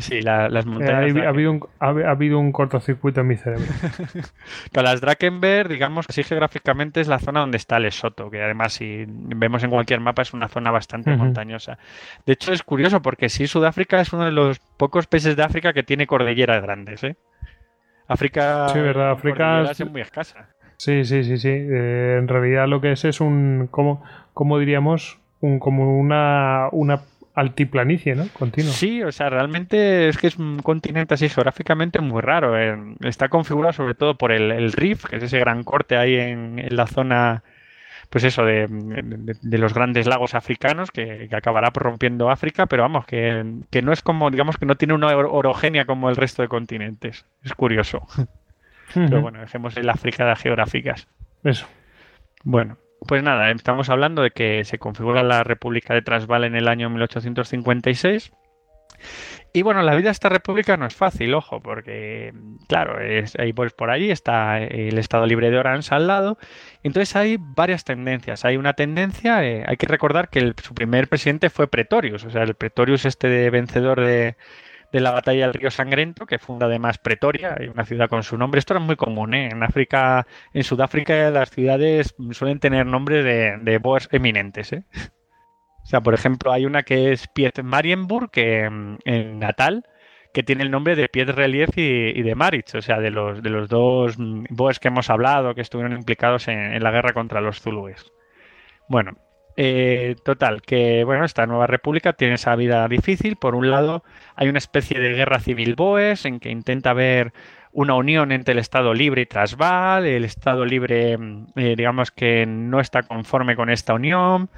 Sí, 0.01 0.22
las 0.22 0.64
montañas. 0.66 1.16
ha, 1.24 1.29
habido 1.29 1.51
un, 1.51 1.64
ha, 1.81 1.89
habido 1.89 2.39
un, 2.39 2.53
cortocircuito 2.53 3.20
en 3.20 3.26
mi 3.26 3.37
cerebro. 3.37 3.66
Con 4.74 4.85
las 4.85 5.01
Drakenberg, 5.01 5.68
digamos, 5.68 6.07
así 6.09 6.22
geográficamente 6.22 7.01
es 7.01 7.09
la 7.09 7.18
zona 7.18 7.41
donde 7.41 7.57
está 7.57 7.79
Lesoto, 7.79 8.31
que 8.31 8.43
además, 8.43 8.74
si 8.74 9.05
vemos 9.09 9.64
en 9.64 9.70
cualquier 9.70 10.01
mapa, 10.01 10.22
es 10.22 10.33
una 10.33 10.49
zona 10.49 10.70
bastante 10.70 11.16
montañosa. 11.16 11.79
De 12.26 12.35
hecho, 12.35 12.53
es 12.53 12.62
curioso 12.62 13.03
porque 13.03 13.29
sí, 13.29 13.47
Sudáfrica 13.47 14.01
es 14.01 14.12
uno 14.12 14.24
de 14.24 14.33
los 14.33 14.61
pocos 14.76 15.07
países 15.07 15.37
de 15.37 15.43
África 15.43 15.72
que 15.72 15.83
tiene 15.83 16.07
cordilleras 16.07 16.62
grandes. 16.62 17.03
¿eh? 17.03 17.16
África, 18.07 18.68
sí, 18.68 18.79
¿verdad? 18.79 19.12
África 19.12 19.62
es 19.62 19.91
muy 19.91 20.01
escasa. 20.01 20.49
Sí, 20.76 21.05
sí, 21.05 21.24
sí, 21.24 21.39
sí. 21.39 21.49
Eh, 21.51 22.16
en 22.18 22.29
realidad 22.29 22.68
lo 22.68 22.81
que 22.81 22.93
es 22.93 23.05
es 23.05 23.20
un, 23.20 23.68
¿cómo, 23.70 24.05
cómo 24.33 24.59
diríamos? 24.59 25.18
Un, 25.41 25.59
como 25.59 25.99
una, 25.99 26.68
una 26.70 27.03
altiplanicie, 27.39 28.14
¿no? 28.14 28.28
Continuo. 28.32 28.72
Sí, 28.72 29.03
o 29.03 29.12
sea, 29.12 29.30
realmente 29.30 30.09
es 30.09 30.18
que 30.18 30.26
es 30.26 30.36
un 30.36 30.59
continente 30.61 31.14
así 31.14 31.28
geográficamente 31.28 32.01
muy 32.01 32.20
raro. 32.20 32.59
Eh. 32.59 32.76
Está 33.05 33.28
configurado 33.28 33.72
sobre 33.72 33.95
todo 33.95 34.16
por 34.16 34.32
el, 34.32 34.51
el 34.51 34.72
Rift, 34.72 35.07
que 35.07 35.16
es 35.16 35.22
ese 35.22 35.39
gran 35.39 35.62
corte 35.62 35.97
ahí 35.97 36.16
en, 36.16 36.64
la 36.70 36.86
zona 36.86 37.45
pues 38.11 38.24
eso, 38.24 38.45
de, 38.45 38.66
los 39.43 39.74
grandes 39.74 40.07
lagos 40.07 40.34
africanos 40.34 40.91
que, 40.91 41.28
acabará 41.30 41.70
rompiendo 41.74 42.30
África, 42.30 42.66
pero 42.66 42.82
vamos, 42.82 43.05
que, 43.05 43.45
no 43.82 43.93
es 43.93 44.03
como, 44.03 44.30
digamos 44.30 44.57
que 44.57 44.66
no 44.66 44.76
tiene 44.76 44.95
una 44.95 45.09
orogenia 45.14 45.84
como 45.84 46.09
el 46.09 46.16
resto 46.16 46.43
de 46.43 46.49
continentes. 46.49 47.26
Es 47.45 47.55
curioso. 47.55 48.07
Pero 48.95 49.20
bueno, 49.20 49.41
dejemos 49.41 49.76
el 49.76 49.91
África 49.91 50.24
de 50.24 50.34
geográficas. 50.34 51.09
Eso. 51.45 51.66
Bueno, 52.43 52.78
pues 53.07 53.22
nada, 53.22 53.51
estamos 53.51 53.88
hablando 53.88 54.22
de 54.22 54.30
que 54.30 54.64
se 54.64 54.78
configura 54.78 55.22
la 55.22 55.44
República 55.44 55.94
de 55.94 56.03
Transvaal 56.03 56.44
en 56.44 56.57
el 56.57 56.68
año 56.68 56.90
1856 56.90 58.32
y 59.53 59.62
bueno, 59.62 59.82
la 59.82 59.94
vida 59.94 60.09
de 60.09 60.12
esta 60.12 60.28
república 60.28 60.76
no 60.76 60.86
es 60.86 60.94
fácil, 60.94 61.32
ojo, 61.34 61.61
porque, 61.61 62.32
claro, 62.68 63.01
es, 63.01 63.34
ahí 63.38 63.53
pues 63.53 63.72
por 63.72 63.90
allí 63.90 64.11
está 64.11 64.61
el 64.61 64.99
Estado 64.99 65.26
Libre 65.26 65.51
de 65.51 65.59
Orange 65.59 65.94
al 65.94 66.07
lado. 66.07 66.38
Entonces 66.82 67.16
hay 67.16 67.38
varias 67.40 67.84
tendencias. 67.84 68.44
Hay 68.44 68.57
una 68.57 68.74
tendencia, 68.74 69.42
eh, 69.44 69.64
hay 69.66 69.76
que 69.76 69.86
recordar 69.86 70.28
que 70.28 70.53
su 70.62 70.74
primer 70.74 71.09
presidente 71.09 71.51
fue 71.51 71.66
Pretorius, 71.66 72.24
o 72.24 72.30
sea, 72.30 72.42
el 72.42 72.55
Pretorius 72.55 73.07
este 73.07 73.28
de 73.28 73.51
vencedor 73.51 74.01
de, 74.01 74.36
la 74.93 75.11
batalla 75.11 75.47
del 75.47 75.55
río 75.55 75.70
Sangrento, 75.70 76.26
que 76.26 76.39
funda 76.39 76.66
además 76.66 76.99
Pretoria, 76.99 77.57
hay 77.59 77.68
una 77.68 77.84
ciudad 77.84 78.09
con 78.09 78.22
su 78.22 78.39
nombre. 78.39 78.59
Esto 78.59 78.74
era 78.74 78.80
muy 78.80 78.97
común, 78.97 79.34
¿eh? 79.34 79.51
En 79.51 79.62
África, 79.62 80.26
en 80.53 80.64
Sudáfrica 80.64 81.30
las 81.30 81.51
ciudades 81.51 82.14
suelen 82.32 82.59
tener 82.61 82.86
nombres 82.86 83.24
de, 83.24 83.59
de 83.61 83.78
boers 83.78 84.09
eminentes, 84.12 84.72
¿eh? 84.72 84.84
O 85.89 85.91
sea, 85.91 86.03
por 86.03 86.12
ejemplo, 86.12 86.53
hay 86.53 86.66
una 86.66 86.82
que 86.82 87.12
es 87.12 87.28
Piet 87.28 87.62
Marienburg, 87.62 88.30
que 88.30 88.68
mm, 88.68 88.99
en 89.07 89.39
Natal, 89.39 89.84
que 90.34 90.43
tiene 90.43 90.62
el 90.62 90.70
nombre 90.70 90.97
de 90.97 91.09
Piet 91.09 91.30
Relief 91.30 91.70
y, 91.76 92.20
de 92.22 92.34
Maritz, 92.34 92.74
o 92.74 92.82
sea, 92.82 93.01
de 93.01 93.11
los, 93.11 93.43
de 93.43 93.49
los 93.49 93.70
dos 93.70 94.18
mm, 94.18 94.45
boes 94.51 94.80
que 94.80 94.89
hemos 94.89 95.09
hablado, 95.09 95.55
que 95.55 95.62
estuvieron 95.62 95.97
implicados 95.97 96.49
en, 96.49 96.82
la 96.82 96.91
guerra 96.91 97.14
contra 97.14 97.41
los 97.41 97.62
zulúes. 97.62 98.12
Bueno, 98.86 99.16
eh, 99.57 100.16
total, 100.24 100.61
que 100.61 101.05
bueno, 101.05 101.24
esta 101.24 101.47
nueva 101.47 101.66
república 101.66 102.12
tiene 102.12 102.34
esa 102.34 102.55
vida 102.55 102.86
difícil. 102.86 103.36
Por 103.36 103.55
un 103.55 103.70
lado, 103.70 104.05
hay 104.41 104.49
una 104.49 104.59
especie 104.59 105.01
de 105.01 105.14
guerra 105.14 105.41
civil 105.41 105.74
boes 105.74 106.24
en 106.24 106.39
que 106.39 106.51
intenta 106.51 106.91
haber 106.91 107.32
una 107.72 107.97
unión 107.97 108.30
entre 108.30 108.53
el 108.53 108.61
Estado 108.61 108.95
libre 108.95 109.22
y 109.22 109.26
Transvaal. 109.26 110.07
El 110.07 110.24
Estado 110.24 110.64
libre, 110.64 111.18
mm, 111.18 111.47
eh, 111.57 111.74
digamos 111.76 112.12
que 112.12 112.47
no 112.47 112.78
está 112.78 113.03
conforme 113.03 113.57
con 113.57 113.68
esta 113.68 113.95
unión. 113.95 114.49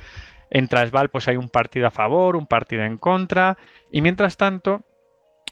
En 0.50 0.68
Transvaal 0.68 1.08
pues 1.08 1.28
hay 1.28 1.38
un 1.38 1.48
partido 1.48 1.86
a 1.86 1.90
favor, 1.90 2.36
un 2.36 2.46
partido 2.46 2.84
en 2.84 2.98
contra 2.98 3.56
y 3.90 4.02
mientras 4.02 4.36
tanto 4.36 4.82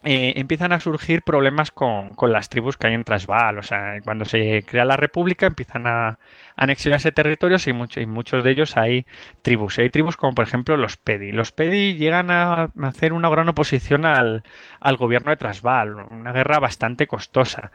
eh, 0.04 0.34
empiezan 0.36 0.72
a 0.72 0.80
surgir 0.80 1.22
problemas 1.22 1.70
con, 1.70 2.12
las 2.28 2.48
tribus 2.48 2.76
que 2.76 2.86
hay 2.86 2.94
en 2.94 3.04
Transvaal. 3.04 3.58
O 3.58 3.62
sea, 3.62 4.00
cuando 4.04 4.24
se 4.24 4.62
crea 4.64 4.84
la 4.84 4.96
república 4.96 5.46
empiezan 5.46 5.86
a 5.86 6.18
anexionarse 6.56 7.12
territorios 7.12 7.66
y, 7.66 7.70
y 7.70 8.06
muchos 8.06 8.44
de 8.44 8.50
ellos 8.50 8.76
hay 8.76 9.06
tribus. 9.42 9.78
Hay 9.78 9.90
tribus 9.90 10.16
como 10.16 10.34
por 10.34 10.46
ejemplo 10.46 10.76
los 10.76 10.96
Pedi. 10.96 11.32
Los 11.32 11.52
Pedi 11.52 11.94
llegan 11.94 12.30
a 12.30 12.70
hacer 12.82 13.12
una 13.12 13.28
gran 13.28 13.48
oposición 13.48 14.06
al, 14.06 14.44
al 14.80 14.96
gobierno 14.96 15.30
de 15.30 15.36
Transvaal, 15.36 15.94
una 16.10 16.32
guerra 16.32 16.58
bastante 16.58 17.06
costosa. 17.06 17.72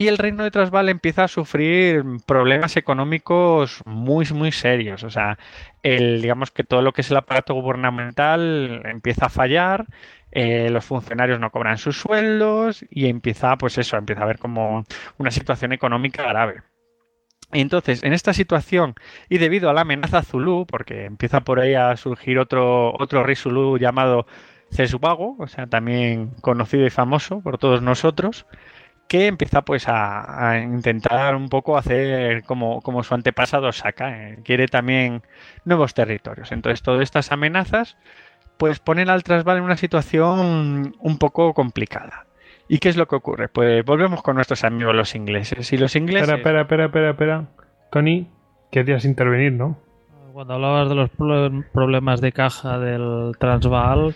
Y 0.00 0.08
el 0.08 0.16
reino 0.16 0.44
de 0.44 0.50
Transvaal 0.50 0.88
empieza 0.88 1.24
a 1.24 1.28
sufrir 1.28 2.02
problemas 2.24 2.78
económicos 2.78 3.82
muy, 3.84 4.26
muy 4.32 4.50
serios. 4.50 5.04
O 5.04 5.10
sea, 5.10 5.38
el, 5.82 6.22
digamos 6.22 6.50
que 6.50 6.64
todo 6.64 6.80
lo 6.80 6.94
que 6.94 7.02
es 7.02 7.10
el 7.10 7.18
aparato 7.18 7.52
gubernamental 7.52 8.80
empieza 8.86 9.26
a 9.26 9.28
fallar, 9.28 9.84
eh, 10.32 10.70
los 10.70 10.84
funcionarios 10.84 11.40
no 11.40 11.50
cobran 11.50 11.78
sus 11.78 11.98
sueldos 11.98 12.84
y 12.90 13.08
empieza, 13.08 13.56
pues 13.56 13.78
eso, 13.78 13.96
empieza 13.96 14.22
a 14.22 14.24
haber 14.24 14.38
como 14.38 14.84
una 15.18 15.30
situación 15.30 15.72
económica 15.72 16.22
grave. 16.24 16.62
Entonces, 17.52 18.04
en 18.04 18.12
esta 18.12 18.32
situación, 18.32 18.94
y 19.28 19.38
debido 19.38 19.70
a 19.70 19.72
la 19.72 19.80
amenaza 19.80 20.22
Zulu, 20.22 20.66
porque 20.66 21.04
empieza 21.06 21.40
por 21.40 21.58
ahí 21.58 21.74
a 21.74 21.96
surgir 21.96 22.38
otro, 22.38 22.94
otro 22.96 23.24
rey 23.24 23.34
Zulu 23.34 23.76
llamado 23.76 24.26
Cesbago, 24.70 25.36
o 25.38 25.46
sea, 25.48 25.66
también 25.66 26.30
conocido 26.42 26.86
y 26.86 26.90
famoso 26.90 27.40
por 27.40 27.58
todos 27.58 27.82
nosotros, 27.82 28.46
que 29.08 29.26
empieza 29.26 29.62
pues 29.62 29.86
a, 29.88 30.60
intentar 30.62 31.34
un 31.34 31.48
poco 31.48 31.76
hacer 31.76 32.44
como, 32.44 32.80
como 32.80 33.02
su 33.02 33.14
antepasado 33.14 33.72
Saka, 33.72 34.30
eh, 34.30 34.38
quiere 34.44 34.68
también 34.68 35.22
nuevos 35.64 35.94
territorios. 35.94 36.52
Entonces 36.52 36.82
todas 36.82 37.02
estas 37.02 37.32
amenazas 37.32 37.96
pues 38.60 38.78
ponen 38.78 39.08
al 39.08 39.22
Transvaal 39.22 39.56
en 39.56 39.64
una 39.64 39.78
situación 39.78 40.94
un 41.00 41.18
poco 41.18 41.54
complicada. 41.54 42.26
¿Y 42.68 42.78
qué 42.78 42.90
es 42.90 42.96
lo 42.98 43.08
que 43.08 43.16
ocurre? 43.16 43.48
Pues 43.48 43.82
volvemos 43.86 44.22
con 44.22 44.36
nuestros 44.36 44.64
amigos 44.64 44.94
los 44.94 45.14
ingleses. 45.14 45.72
Y 45.72 45.78
los 45.78 45.96
ingleses... 45.96 46.28
Espera, 46.28 46.60
espera, 46.60 46.84
espera, 46.84 47.10
espera, 47.10 47.46
Tony, 47.90 48.28
querías 48.70 49.06
intervenir, 49.06 49.54
¿no? 49.54 49.78
Cuando 50.34 50.54
hablabas 50.54 50.90
de 50.90 50.94
los 50.94 51.10
problemas 51.72 52.20
de 52.20 52.32
caja 52.32 52.78
del 52.78 53.32
Transvaal, 53.38 54.14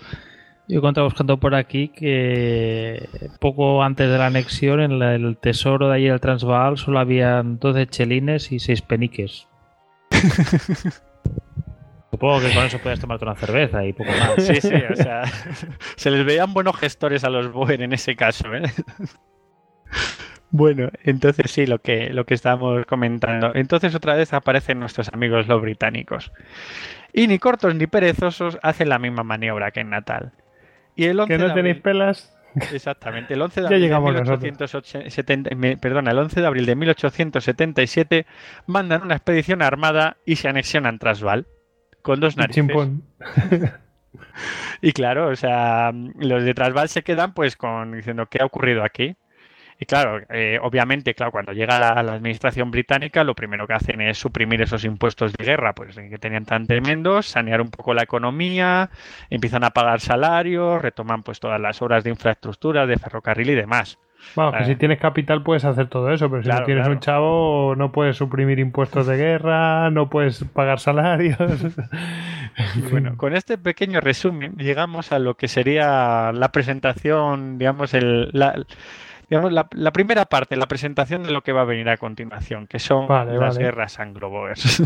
yo 0.69 0.79
encontraba 0.79 1.09
buscando 1.09 1.39
por 1.39 1.55
aquí 1.55 1.89
que 1.89 3.09
poco 3.41 3.83
antes 3.83 4.11
de 4.11 4.19
la 4.19 4.27
anexión 4.27 4.81
en 4.81 5.01
el 5.01 5.39
tesoro 5.39 5.89
de 5.89 5.95
allí 5.95 6.09
del 6.09 6.21
Transvaal 6.21 6.77
solo 6.77 6.99
habían 6.99 7.59
12 7.59 7.87
chelines 7.87 8.53
y 8.53 8.59
6 8.59 8.83
peniques. 8.83 9.49
Supongo 12.15 12.43
que 12.43 12.55
con 12.55 12.65
eso 12.65 12.79
puedes 12.79 13.01
tomarte 13.01 13.25
una 13.25 13.35
cerveza 13.35 13.85
y 13.85 13.93
poco 13.93 14.11
más. 14.11 14.35
Sí, 14.37 14.61
sí, 14.61 14.73
o 14.73 14.95
sea, 14.95 15.25
se 15.97 16.13
les 16.13 16.25
veían 16.25 16.55
buenos 16.55 16.77
gestores 16.77 17.25
a 17.25 17.29
los 17.29 17.51
Boer 17.51 17.83
en 17.83 17.93
ese 17.93 18.15
caso, 18.15 18.55
¿eh? 18.55 18.63
Bueno, 20.51 20.91
entonces 21.03 21.51
sí, 21.51 21.67
lo 21.67 21.81
que, 21.81 22.11
lo 22.11 22.25
que 22.25 22.35
estamos 22.35 22.87
comentando. 22.87 23.51
Entonces 23.57 23.97
otra 23.97 24.15
vez 24.15 24.33
aparecen 24.33 24.79
nuestros 24.79 25.13
amigos 25.13 25.49
los 25.49 25.61
británicos. 25.61 26.31
Y 27.13 27.27
ni 27.27 27.41
cortos 27.41 27.75
ni 27.75 27.89
perezosos 27.89 28.61
hacen 28.63 28.91
la 28.91 29.01
misma 29.01 29.25
maniobra 29.25 29.73
que 29.73 29.81
en 29.81 29.91
Natal. 29.91 30.31
Y 30.95 31.07
el 31.07 31.19
11 31.19 31.33
que 31.33 31.43
no 31.43 31.53
tenéis 31.53 31.81
pelas. 31.81 32.39
Exactamente, 32.73 33.35
el 33.35 33.43
11 33.43 33.63
de 33.63 33.67
abril 33.67 33.91
de 33.91 33.99
1870, 33.99 35.51
perdona, 35.81 36.13
el 36.13 36.19
11 36.19 36.41
de 36.41 36.47
abril 36.47 36.67
de 36.67 36.77
1877 36.77 38.27
mandan 38.69 39.03
una 39.03 39.17
expedición 39.17 39.63
armada 39.63 40.19
y 40.25 40.37
se 40.37 40.47
anexionan 40.47 41.01
Transvaal 41.01 41.49
con 42.05 42.21
dos 42.21 42.37
narices. 42.37 42.67
y 44.83 44.93
claro, 44.93 45.29
o 45.29 45.37
sea, 45.37 45.91
los 46.19 46.45
de 46.45 46.53
Transvaal 46.53 46.91
se 46.91 47.03
quedan 47.03 47.33
pues 47.33 47.57
con 47.57 47.93
diciendo 47.93 48.27
qué 48.27 48.43
ha 48.43 48.45
ocurrido 48.45 48.85
aquí. 48.85 49.17
Y 49.81 49.87
claro, 49.87 50.21
eh, 50.29 50.59
obviamente, 50.63 51.15
claro, 51.15 51.33
cuando 51.33 51.53
llega 51.53 51.81
la, 51.81 52.03
la, 52.03 52.13
administración 52.13 52.71
británica, 52.71 53.25
lo 53.25 53.35
primero 53.35 53.67
que 53.67 53.73
hacen 53.73 54.03
es 54.03 54.19
suprimir 54.19 54.61
esos 54.61 54.85
impuestos 54.85 55.33
de 55.33 55.45
guerra, 55.45 55.75
pues 55.75 55.97
que 55.97 56.19
tenían 56.19 56.45
tan 56.45 56.67
tremendos, 56.67 57.27
sanear 57.27 57.61
un 57.63 57.71
poco 57.71 57.95
la 57.95 58.03
economía, 58.03 58.91
empiezan 59.31 59.65
a 59.65 59.71
pagar 59.71 60.01
salarios, 60.01 60.81
retoman 60.81 61.23
pues 61.23 61.41
todas 61.41 61.61
las 61.61 61.81
obras 61.83 62.05
de 62.05 62.11
infraestructura, 62.11 62.87
de 62.87 62.99
ferrocarril 62.99 63.51
y 63.51 63.55
demás. 63.55 63.99
Vamos, 64.37 64.57
que 64.57 64.63
eh, 64.65 64.67
si 64.67 64.77
tienes 64.77 64.99
capital 64.99 65.43
puedes 65.43 65.65
hacer 65.65 65.89
todo 65.89 66.13
eso, 66.13 66.31
pero 66.31 66.43
si 66.43 66.49
no 66.49 66.65
tienes 66.65 66.87
un 66.89 67.01
chavo 67.01 67.75
no 67.77 67.93
puedes 67.93 68.17
suprimir 68.17 68.59
impuestos 68.59 69.07
de 69.07 69.17
guerra, 69.17 69.91
no 69.91 70.11
puedes 70.11 70.45
pagar 70.45 70.81
salarios. 70.81 71.39
bueno, 72.91 73.17
con 73.17 73.35
este 73.35 73.59
pequeño 73.59 74.01
resumen 74.01 74.55
llegamos 74.57 75.13
a 75.13 75.19
lo 75.19 75.37
que 75.37 75.49
sería 75.49 76.33
la 76.33 76.51
presentación, 76.51 77.59
digamos, 77.59 77.95
el, 77.95 78.31
la, 78.33 78.65
digamos, 79.35 79.53
la, 79.73 79.91
primera 79.91 80.27
parte, 80.27 80.57
la 80.57 80.67
presentación 80.67 81.25
de 81.25 81.33
lo 81.33 81.43
que 81.43 81.53
va 81.53 81.63
a 81.63 81.65
venir 81.65 81.89
a 81.89 81.97
continuación, 81.97 82.69
que 82.69 82.79
son 82.79 83.09
las 83.09 83.59
guerras 83.59 83.99
anglo-boers. 83.99 84.83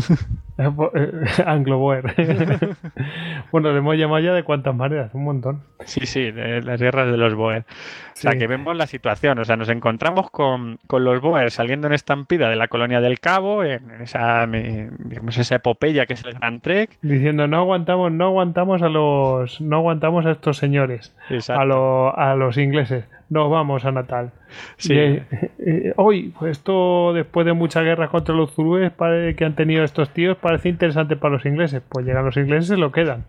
anglo-boer. 1.45 2.15
bueno, 3.51 3.71
le 3.71 3.77
hemos 3.77 3.95
llamado 3.95 4.19
ya 4.21 4.33
de 4.33 4.43
cuántas 4.43 4.73
maneras, 4.73 5.13
un 5.13 5.23
montón. 5.23 5.61
Sí, 5.85 6.07
sí, 6.07 6.31
las 6.31 6.81
guerras 6.81 7.11
de 7.11 7.17
los 7.17 7.35
boer. 7.35 7.65
O 8.13 8.21
sea, 8.21 8.31
que 8.31 8.47
vemos 8.47 8.75
la 8.75 8.87
situación, 8.87 9.37
o 9.37 9.45
sea, 9.45 9.55
nos 9.55 9.69
encontramos 9.69 10.31
con, 10.31 10.79
los 10.89 11.21
boers 11.21 11.53
saliendo 11.53 11.85
en 11.85 11.93
estampida 11.93 12.49
de 12.49 12.55
la 12.55 12.67
colonia 12.67 13.01
del 13.01 13.19
Cabo, 13.19 13.63
en 13.63 14.01
esa, 14.01 14.47
digamos, 14.47 15.37
esa 15.37 15.55
epopeya 15.55 16.07
que 16.07 16.13
es 16.13 16.25
el 16.25 16.33
Gran 16.33 16.59
Trek. 16.59 16.97
Diciendo, 17.03 17.47
no 17.47 17.57
aguantamos, 17.57 18.11
no 18.11 18.25
aguantamos 18.25 18.81
a 18.81 18.89
los, 18.89 19.61
no 19.61 19.77
aguantamos 19.77 20.25
a 20.25 20.31
estos 20.31 20.57
señores, 20.57 21.15
a, 21.49 21.61
a 21.61 22.35
los 22.35 22.57
ingleses 22.57 23.05
nos 23.29 23.49
vamos 23.49 23.85
a 23.85 23.91
Natal. 23.91 24.31
Sí. 24.77 24.93
Eh, 24.93 25.23
eh, 25.59 25.93
hoy, 25.95 26.33
pues 26.37 26.57
esto 26.57 27.13
después 27.13 27.45
de 27.45 27.53
mucha 27.53 27.81
guerra 27.81 28.09
contra 28.09 28.35
los 28.35 28.51
zulúes 28.51 28.91
que 29.37 29.45
han 29.45 29.55
tenido 29.55 29.83
estos 29.83 30.09
tíos, 30.11 30.37
parece 30.37 30.69
interesante 30.69 31.15
para 31.15 31.35
los 31.35 31.45
ingleses. 31.45 31.81
Pues 31.87 32.05
llegan 32.05 32.25
los 32.25 32.37
ingleses 32.37 32.77
y 32.77 32.79
lo 32.79 32.91
quedan. 32.91 33.25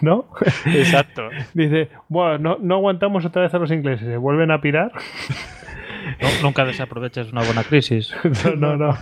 ¿No? 0.00 0.26
Exacto. 0.66 1.28
Dice, 1.54 1.88
bueno, 2.08 2.38
no, 2.38 2.58
no 2.60 2.74
aguantamos 2.76 3.24
otra 3.24 3.42
vez 3.42 3.54
a 3.54 3.58
los 3.58 3.70
ingleses, 3.70 4.06
se 4.06 4.16
vuelven 4.16 4.50
a 4.50 4.60
pirar. 4.60 4.92
nunca 6.42 6.64
desaprovechas 6.64 7.32
una 7.32 7.42
buena 7.42 7.64
crisis. 7.64 8.14
no, 8.56 8.76
no. 8.76 8.76
no. 8.76 8.98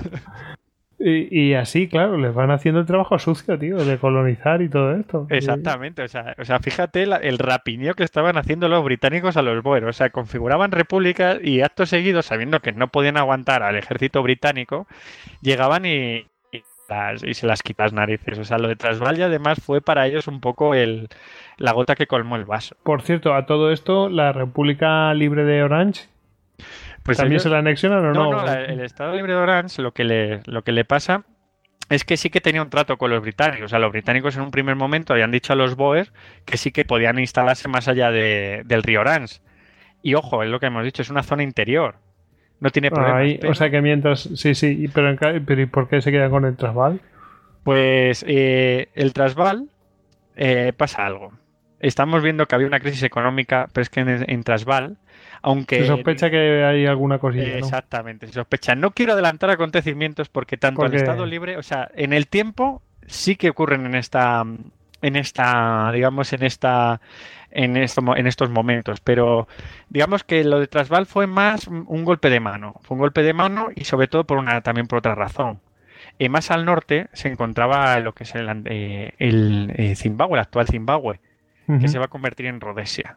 Y, 1.06 1.52
así, 1.52 1.86
claro, 1.86 2.16
les 2.16 2.32
van 2.32 2.51
haciendo 2.51 2.81
el 2.81 2.86
trabajo 2.86 3.18
sucio, 3.18 3.59
tío, 3.59 3.76
de 3.76 3.98
colonizar 3.98 4.62
y 4.62 4.70
todo 4.70 4.94
esto. 4.94 5.26
Exactamente, 5.28 6.02
o 6.02 6.09
sea, 6.09 6.35
o 6.39 6.47
sea 6.47 6.60
fíjate 6.60 7.02
el 7.02 7.39
rapiño 7.39 7.93
que 7.93 8.05
estaban 8.05 8.39
haciendo 8.39 8.70
los 8.70 8.82
británicos 8.82 9.36
a 9.36 9.43
los 9.43 9.62
boeros. 9.62 9.90
O 9.90 9.93
sea, 9.93 10.09
configuraban 10.09 10.72
repúblicas 10.72 11.39
y 11.43 11.60
acto 11.60 11.85
seguido, 11.85 12.22
sabiendo 12.22 12.60
que 12.60 12.72
no 12.72 12.89
podían 12.89 13.18
aguantar 13.18 13.62
al 13.62 13.76
ejército 13.76 14.22
británico, 14.22 14.86
llegaban 15.43 15.85
y, 15.85 16.26
y 17.22 17.35
se 17.35 17.47
las 17.47 17.62
quita 17.62 17.82
las 17.82 17.93
narices. 17.93 18.39
O 18.39 18.44
sea, 18.44 18.56
lo 18.56 18.68
de 18.68 18.76
Transvaal 18.76 19.20
además 19.20 19.59
fue 19.62 19.82
para 19.82 20.06
ellos 20.06 20.26
un 20.26 20.40
poco 20.40 20.74
el, 20.74 21.09
la 21.59 21.72
gota 21.72 21.97
que 21.97 22.06
colmó 22.06 22.36
el 22.36 22.47
vaso. 22.47 22.76
Por 22.82 23.02
cierto, 23.02 23.35
a 23.35 23.44
todo 23.44 23.72
esto, 23.72 24.09
la 24.09 24.32
República 24.32 25.12
Libre 25.12 25.44
de 25.44 25.62
Orange 25.62 26.09
Pues 27.05 27.18
¿También 27.18 27.35
ellos- 27.35 27.43
se 27.44 27.51
la 27.51 27.59
anexionan 27.59 27.98
o 28.06 28.12
no? 28.12 28.12
No, 28.12 28.31
no, 28.32 28.44
la- 28.47 28.64
el 28.64 28.81
Estado 28.81 29.14
Libre 29.14 29.35
de 29.35 29.39
Orange 29.39 29.82
lo 29.82 29.93
que, 29.93 30.05
le, 30.05 30.40
lo 30.47 30.62
que 30.62 30.72
le 30.72 30.85
pasa 30.85 31.22
es 31.90 32.02
que 32.05 32.16
sí 32.16 32.31
que 32.31 32.40
tenía 32.40 32.62
un 32.62 32.70
trato 32.70 32.97
con 32.97 33.10
los 33.10 33.20
británicos. 33.20 33.66
O 33.66 33.68
sea, 33.68 33.78
los 33.78 33.93
británicos 33.93 34.36
en 34.36 34.43
un 34.43 34.51
primer 34.51 34.74
momento 34.74 35.12
habían 35.12 35.31
dicho 35.31 35.52
a 35.52 35.56
los 35.56 35.76
Boers 35.76 36.12
que 36.47 36.56
sí 36.56 36.72
que 36.72 36.85
podían 36.86 37.18
instalarse 37.18 37.68
más 37.68 37.89
allá 37.89 38.10
de- 38.10 38.62
del 38.64 38.82
río 38.82 39.02
Orange. 39.02 39.40
Y 40.02 40.14
ojo, 40.14 40.43
es 40.43 40.48
lo 40.48 40.59
que 40.60 40.66
hemos 40.66 40.82
dicho, 40.85 41.02
es 41.02 41.10
una 41.10 41.22
zona 41.22 41.43
interior. 41.43 41.97
No 42.60 42.70
tiene. 42.70 42.90
Ahí, 42.97 43.36
pero- 43.39 43.52
O 43.52 43.55
sea 43.55 43.68
que 43.70 43.82
mientras. 43.82 44.20
Sí, 44.35 44.55
sí, 44.55 44.89
pero, 44.94 45.10
en 45.10 45.16
ca- 45.16 45.35
pero 45.44 45.60
¿y 45.60 45.66
por 45.66 45.89
qué 45.89 46.01
se 46.01 46.10
quedan 46.10 46.31
con 46.31 46.44
el 46.47 46.56
Transvaal? 46.56 47.01
Pues 47.62 48.24
eh, 48.26 48.89
el 48.94 49.12
Transvaal 49.12 49.68
eh, 50.36 50.72
pasa 50.76 51.05
algo. 51.06 51.32
Estamos 51.81 52.22
viendo 52.22 52.47
que 52.47 52.55
había 52.55 52.66
una 52.66 52.81
crisis 52.81 53.02
económica, 53.02 53.68
pero 53.72 53.82
es 53.82 53.90
que 53.90 54.01
en, 54.01 54.24
en 54.31 54.43
Transvaal, 54.43 54.97
aunque... 55.44 55.80
Se 55.80 55.86
sospecha 55.86 56.30
que 56.30 56.64
hay 56.64 56.86
alguna 56.86 57.18
cosilla, 57.18 57.50
¿no? 57.50 57.58
Exactamente, 57.58 58.26
se 58.26 58.32
sospecha. 58.32 58.74
No 58.74 58.92
quiero 58.92 59.12
adelantar 59.12 59.50
acontecimientos 59.50 60.30
porque 60.30 60.56
tanto 60.56 60.80
Porque- 60.80 60.96
el 60.96 61.02
Estado 61.02 61.26
libre, 61.26 61.58
o 61.58 61.62
sea, 61.62 61.90
en 61.94 62.14
el 62.14 62.26
tiempo 62.28 62.82
sí 63.06 63.36
que 63.36 63.50
ocurren 63.50 63.84
en 63.84 63.94
esta, 63.94 64.42
en 65.02 65.16
esta, 65.16 65.90
digamos, 65.92 66.32
en 66.32 66.44
esta, 66.44 67.02
en, 67.50 67.76
esto, 67.76 68.00
en 68.16 68.26
estos 68.26 68.48
momentos, 68.48 69.00
pero 69.00 69.46
digamos 69.90 70.24
que 70.24 70.44
lo 70.44 70.58
de 70.60 70.66
Transvaal 70.66 71.04
fue 71.04 71.26
más 71.26 71.66
un 71.66 72.04
golpe 72.04 72.30
de 72.30 72.40
mano, 72.40 72.76
fue 72.80 72.94
un 72.94 73.00
golpe 73.00 73.22
de 73.22 73.34
mano 73.34 73.68
y 73.76 73.84
sobre 73.84 74.08
todo 74.08 74.24
por 74.24 74.38
una, 74.38 74.62
también 74.62 74.86
por 74.86 75.00
otra 75.00 75.14
razón. 75.14 75.60
Eh, 76.18 76.30
más 76.30 76.50
al 76.50 76.64
norte 76.64 77.08
se 77.12 77.28
encontraba 77.28 77.98
lo 78.00 78.14
que 78.14 78.24
es 78.24 78.34
el, 78.34 78.48
eh, 78.64 79.12
el 79.18 79.72
eh, 79.76 79.94
Zimbabue, 79.94 80.38
el 80.38 80.42
actual 80.42 80.68
Zimbabue 80.68 81.20
que 81.80 81.88
se 81.88 81.98
va 81.98 82.06
a 82.06 82.08
convertir 82.08 82.44
en 82.44 82.60
Rhodesia. 82.60 83.16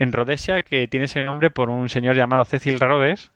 En 0.00 0.12
Rhodesia, 0.12 0.62
que 0.62 0.88
tiene 0.88 1.04
ese 1.04 1.22
nombre 1.24 1.50
por 1.50 1.68
un 1.68 1.90
señor 1.90 2.16
llamado 2.16 2.44
Cecil 2.46 2.80
Rhodes. 2.80 3.30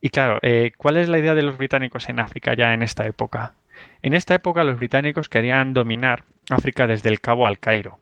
Y 0.00 0.08
claro, 0.08 0.38
eh, 0.42 0.72
¿cuál 0.76 0.96
es 0.96 1.08
la 1.08 1.18
idea 1.18 1.34
de 1.34 1.42
los 1.42 1.58
británicos 1.58 2.08
en 2.08 2.18
África 2.18 2.54
ya 2.54 2.72
en 2.72 2.82
esta 2.82 3.06
época? 3.06 3.54
En 4.02 4.14
esta 4.14 4.34
época 4.34 4.64
los 4.64 4.78
británicos 4.78 5.28
querían 5.28 5.74
dominar 5.74 6.24
África 6.48 6.86
desde 6.86 7.10
el 7.10 7.20
Cabo 7.20 7.46
al 7.46 7.58
Cairo. 7.58 8.00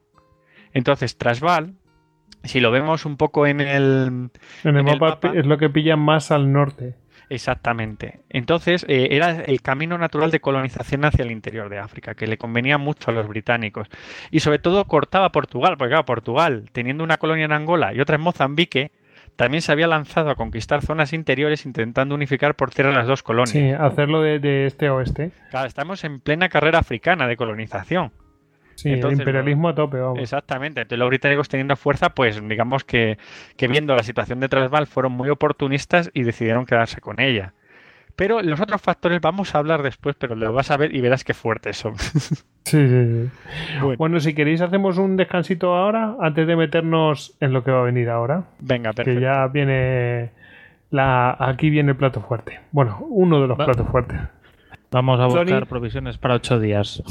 Entonces, 0.72 1.18
Transvaal, 1.18 1.74
si 2.44 2.60
lo 2.60 2.70
vemos 2.70 3.06
un 3.06 3.16
poco 3.16 3.44
en 3.46 3.60
el, 3.60 3.66
En 3.74 4.30
el, 4.62 4.76
en 4.76 4.88
el 4.88 5.00
mapa, 5.00 5.32
es 5.34 5.44
lo 5.44 5.58
que 5.58 5.68
pillan 5.68 5.98
más 5.98 6.30
al 6.30 6.52
norte. 6.52 6.94
Exactamente. 7.28 8.20
Entonces, 8.30 8.84
eh, 8.88 9.08
era 9.10 9.42
el 9.42 9.60
camino 9.62 9.98
natural 9.98 10.30
de 10.30 10.40
colonización 10.40 11.04
hacia 11.04 11.24
el 11.24 11.32
interior 11.32 11.68
de 11.68 11.78
África, 11.78 12.14
que 12.14 12.26
le 12.26 12.38
convenía 12.38 12.78
mucho 12.78 13.10
a 13.10 13.14
los 13.14 13.26
británicos. 13.26 13.88
Y 14.30 14.40
sobre 14.40 14.58
todo 14.58 14.84
cortaba 14.84 15.30
Portugal, 15.30 15.76
porque 15.76 15.90
claro, 15.90 16.04
Portugal, 16.04 16.68
teniendo 16.72 17.02
una 17.04 17.16
colonia 17.16 17.46
en 17.46 17.52
Angola 17.52 17.92
y 17.92 18.00
otra 18.00 18.16
en 18.16 18.22
Mozambique, 18.22 18.92
también 19.34 19.60
se 19.60 19.72
había 19.72 19.86
lanzado 19.86 20.30
a 20.30 20.34
conquistar 20.34 20.82
zonas 20.82 21.12
interiores 21.12 21.66
intentando 21.66 22.14
unificar 22.14 22.54
por 22.54 22.70
tierra 22.70 22.92
las 22.92 23.06
dos 23.06 23.22
colonias. 23.22 23.50
Sí, 23.50 23.70
hacerlo 23.70 24.22
de, 24.22 24.38
de 24.38 24.66
este 24.66 24.86
a 24.86 24.94
oeste. 24.94 25.30
Claro, 25.50 25.66
estamos 25.66 26.04
en 26.04 26.20
plena 26.20 26.48
carrera 26.48 26.78
africana 26.78 27.26
de 27.26 27.36
colonización. 27.36 28.12
Sí, 28.76 28.90
Entonces, 28.92 29.18
el 29.18 29.22
imperialismo 29.22 29.68
a 29.70 29.74
tope, 29.74 29.98
vamos. 29.98 30.18
Exactamente. 30.20 30.82
Entonces 30.82 30.98
los 30.98 31.08
británicos 31.08 31.48
teniendo 31.48 31.74
fuerza, 31.76 32.10
pues 32.10 32.40
digamos 32.48 32.84
que, 32.84 33.18
que 33.56 33.68
viendo 33.68 33.96
la 33.96 34.02
situación 34.02 34.38
de 34.38 34.48
Transvaal 34.48 34.86
fueron 34.86 35.12
muy 35.12 35.28
oportunistas 35.30 36.10
y 36.14 36.22
decidieron 36.22 36.66
quedarse 36.66 37.00
con 37.00 37.18
ella. 37.20 37.52
Pero 38.16 38.40
los 38.40 38.60
otros 38.60 38.80
factores 38.80 39.20
vamos 39.20 39.54
a 39.54 39.58
hablar 39.58 39.82
después, 39.82 40.16
pero 40.18 40.34
lo 40.36 40.50
vas 40.52 40.70
a 40.70 40.76
ver 40.78 40.94
y 40.94 41.00
verás 41.02 41.24
qué 41.24 41.34
fuertes 41.34 41.76
son. 41.76 41.94
Sí, 42.66 42.88
sí, 42.88 42.88
sí. 42.88 43.30
Bueno. 43.80 43.96
Bueno, 43.96 44.18
si 44.18 44.34
queréis 44.34 44.60
hacemos 44.60 44.98
un 44.98 45.16
descansito 45.16 45.76
ahora, 45.76 46.16
antes 46.20 46.48
de 46.48 46.56
meternos 46.56 47.36
en 47.38 47.52
lo 47.52 47.62
que 47.62 47.70
va 47.70 47.78
a 47.78 47.84
venir 47.84 48.10
ahora. 48.10 48.42
Venga, 48.58 48.90
Que 48.90 48.96
perfecto. 48.96 49.20
ya 49.20 49.46
viene 49.46 50.30
la 50.90 51.36
aquí 51.38 51.70
viene 51.70 51.92
el 51.92 51.96
plato 51.96 52.20
fuerte. 52.22 52.58
Bueno, 52.72 52.98
uno 53.08 53.40
de 53.40 53.46
los 53.46 53.56
Va- 53.56 53.66
platos 53.66 53.86
fuertes. 53.88 54.18
Vamos 54.92 55.20
a 55.20 55.26
buscar 55.26 55.66
provisiones 55.66 56.16
para 56.16 56.34
ocho 56.36 56.58
días. 56.60 57.02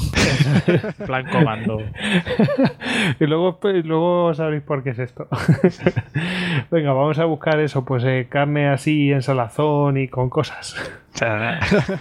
Plan 1.06 1.26
comando. 1.30 1.78
y 3.20 3.26
luego, 3.26 3.60
pues, 3.60 3.84
luego 3.84 4.32
sabréis 4.34 4.62
por 4.62 4.82
qué 4.82 4.90
es 4.90 4.98
esto. 4.98 5.28
Venga, 6.70 6.92
vamos 6.92 7.18
a 7.18 7.26
buscar 7.26 7.60
eso, 7.60 7.84
pues 7.84 8.02
eh, 8.04 8.26
carne 8.30 8.68
así 8.68 9.12
en 9.12 9.22
salazón 9.22 9.98
y 9.98 10.08
con 10.08 10.30
cosas. 10.30 10.74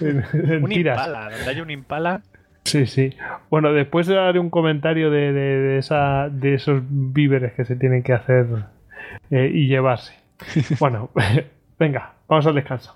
En 0.02 0.64
un 0.64 0.70
tiras. 0.70 0.98
impala, 1.08 1.30
donde 1.30 1.50
hay 1.50 1.62
un 1.62 1.70
impala. 1.70 2.22
Sí, 2.64 2.86
sí. 2.88 3.12
Bueno, 3.52 3.74
después 3.74 4.08
daré 4.08 4.40
un 4.40 4.50
comentario 4.50 5.12
de, 5.12 5.34
de- 5.34 5.60
de 5.60 5.78
esa, 5.78 6.30
de 6.30 6.56
esos 6.56 6.82
víveres 6.90 7.54
que 7.54 7.64
se 7.66 7.76
tienen 7.76 8.02
que 8.02 8.14
hacer 8.14 8.48
eh, 9.30 9.52
y 9.54 9.68
llevarse. 9.68 10.16
Bueno, 10.80 11.12
venga, 11.78 12.14
vamos 12.28 12.48
al 12.48 12.56
descanso. 12.56 12.96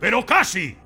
pero 0.00 0.24
casi. 0.26 0.76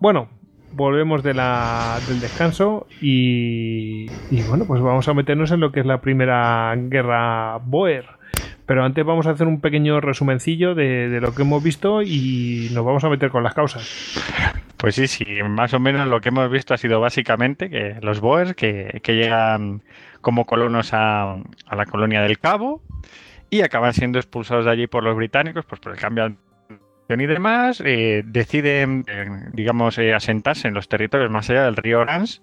Bueno, 0.00 0.30
volvemos 0.72 1.22
de 1.22 1.34
la, 1.34 2.00
del 2.06 2.20
descanso 2.20 2.86
y, 3.00 4.22
y 4.30 4.42
bueno, 4.42 4.66
pues 4.66 4.80
vamos 4.80 5.06
a 5.08 5.14
meternos 5.14 5.50
en 5.52 5.60
lo 5.60 5.72
que 5.72 5.80
es 5.80 5.86
la 5.86 6.00
primera 6.00 6.74
guerra 6.76 7.58
Boer. 7.58 8.19
Pero 8.70 8.84
antes 8.84 9.04
vamos 9.04 9.26
a 9.26 9.30
hacer 9.30 9.48
un 9.48 9.60
pequeño 9.60 10.00
resumencillo 10.00 10.76
de, 10.76 11.18
lo 11.20 11.34
que 11.34 11.42
hemos 11.42 11.60
visto 11.60 12.02
y 12.02 12.68
nos 12.72 12.84
vamos 12.84 13.02
a 13.02 13.08
meter 13.08 13.28
con 13.28 13.42
las 13.42 13.52
causas. 13.52 14.14
Pues 14.76 14.94
sí, 14.94 15.08
sí, 15.08 15.26
más 15.42 15.74
o 15.74 15.80
menos 15.80 16.06
lo 16.06 16.20
que 16.20 16.28
hemos 16.28 16.48
visto 16.48 16.72
ha 16.72 16.78
sido 16.78 17.00
básicamente 17.00 17.68
que 17.68 17.96
los 18.00 18.20
Boers 18.20 18.54
que, 18.54 19.02
llegan 19.04 19.82
como 20.20 20.44
colonos 20.44 20.90
a, 20.92 21.38
la 21.72 21.86
colonia 21.86 22.22
del 22.22 22.38
Cabo 22.38 22.80
y 23.50 23.62
acaban 23.62 23.92
siendo 23.92 24.20
expulsados 24.20 24.66
de 24.66 24.70
allí 24.70 24.86
por 24.86 25.02
los 25.02 25.16
británicos, 25.16 25.64
pues 25.64 25.80
por 25.80 25.90
el 25.90 25.98
cambio 25.98 26.28
de 26.28 26.36
y 27.08 27.26
demás, 27.26 27.82
eh, 27.84 28.22
deciden, 28.24 29.04
eh, 29.08 29.48
digamos, 29.52 29.98
eh, 29.98 30.14
asentarse 30.14 30.68
en 30.68 30.74
los 30.74 30.88
territorios 30.88 31.28
más 31.28 31.50
allá 31.50 31.64
del 31.64 31.74
río 31.74 31.98
Orange 31.98 32.40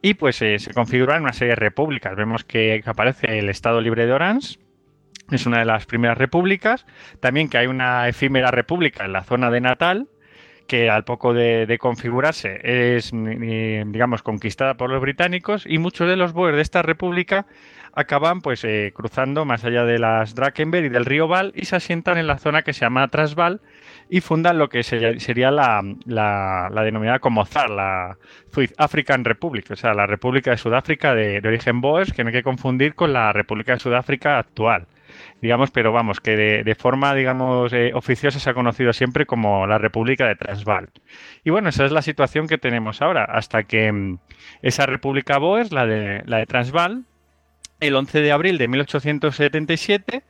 y 0.00 0.14
pues 0.14 0.36
se 0.36 0.56
configuran 0.72 1.20
una 1.20 1.34
serie 1.34 1.50
de 1.50 1.56
repúblicas. 1.56 2.16
Vemos 2.16 2.44
que 2.44 2.82
aparece 2.86 3.38
el 3.38 3.50
Estado 3.50 3.82
Libre 3.82 4.06
de 4.06 4.14
Orange, 4.14 4.58
es 5.30 5.46
una 5.46 5.58
de 5.58 5.64
las 5.64 5.86
primeras 5.86 6.18
repúblicas, 6.18 6.86
también 7.20 7.48
que 7.48 7.58
hay 7.58 7.66
una 7.66 8.08
efímera 8.08 8.50
república 8.50 9.04
en 9.04 9.12
la 9.12 9.22
zona 9.24 9.50
de 9.50 9.60
Natal, 9.60 10.08
que 10.66 10.88
al 10.88 11.02
poco 11.04 11.34
de, 11.34 11.76
configurarse 11.80 12.60
es, 12.62 13.12
eh, 13.12 13.82
digamos, 13.88 14.22
conquistada 14.22 14.74
por 14.74 14.88
los 14.88 15.00
británicos 15.00 15.64
y 15.66 15.78
muchos 15.78 16.08
de 16.08 16.16
los 16.16 16.32
boers 16.32 16.54
de 16.56 16.62
esta 16.62 16.82
república 16.82 17.46
acaban 17.92 18.40
pues 18.40 18.62
eh, 18.62 18.92
cruzando 18.94 19.44
más 19.44 19.64
allá 19.64 19.84
de 19.84 19.98
las 19.98 20.36
Drakensberg 20.36 20.84
y 20.84 20.88
del 20.90 21.04
río 21.06 21.26
Val 21.26 21.50
y 21.56 21.64
se 21.64 21.74
asientan 21.74 22.18
en 22.18 22.28
la 22.28 22.38
zona 22.38 22.62
que 22.62 22.72
se 22.72 22.82
llama 22.82 23.08
Transvaal 23.08 23.60
y 24.08 24.20
fundan 24.20 24.58
lo 24.58 24.68
que 24.68 24.84
se- 24.84 25.18
sería 25.18 25.50
la, 25.50 25.82
la- 26.06 26.68
la 26.72 26.82
denominada 26.84 27.18
como 27.18 27.44
ZAR, 27.46 27.68
la 27.70 28.16
South 28.52 28.70
African 28.78 29.24
Republic, 29.24 29.68
o 29.72 29.76
sea, 29.76 29.92
la 29.92 30.06
República 30.06 30.52
de 30.52 30.56
Sudáfrica 30.56 31.16
de 31.16 31.40
origen 31.44 31.80
boers, 31.80 32.12
que 32.12 32.22
no 32.22 32.28
hay 32.28 32.34
que 32.34 32.42
confundir 32.44 32.94
con 32.94 33.12
la 33.12 33.32
República 33.32 33.72
de 33.72 33.80
Sudáfrica 33.80 34.38
actual. 34.38 34.86
Digamos, 35.40 35.70
pero 35.70 35.92
vamos, 35.92 36.20
que 36.20 36.36
de, 36.36 36.74
forma, 36.74 37.14
digamos, 37.14 37.72
eh, 37.72 37.92
oficiosa 37.94 38.38
se 38.38 38.50
ha 38.50 38.54
conocido 38.54 38.92
siempre 38.92 39.26
como 39.26 39.66
la 39.66 39.78
República 39.78 40.26
de 40.26 40.36
Transvaal. 40.36 40.88
Y 41.44 41.50
bueno, 41.50 41.68
esa 41.68 41.84
es 41.84 41.92
la 41.92 42.02
situación 42.02 42.46
que 42.46 42.58
tenemos 42.58 43.02
ahora, 43.02 43.24
hasta 43.24 43.64
que 43.64 43.90
mm, 43.90 44.18
esa 44.62 44.86
República 44.86 45.38
Boers, 45.38 45.72
la 45.72 45.86
de, 45.86 46.22
la 46.26 46.38
de 46.38 46.46
Transvaal, 46.46 47.04
el 47.80 47.94
11 47.94 48.20
de 48.20 48.32
abril 48.32 48.58
de 48.58 48.68
1877, 48.68 50.22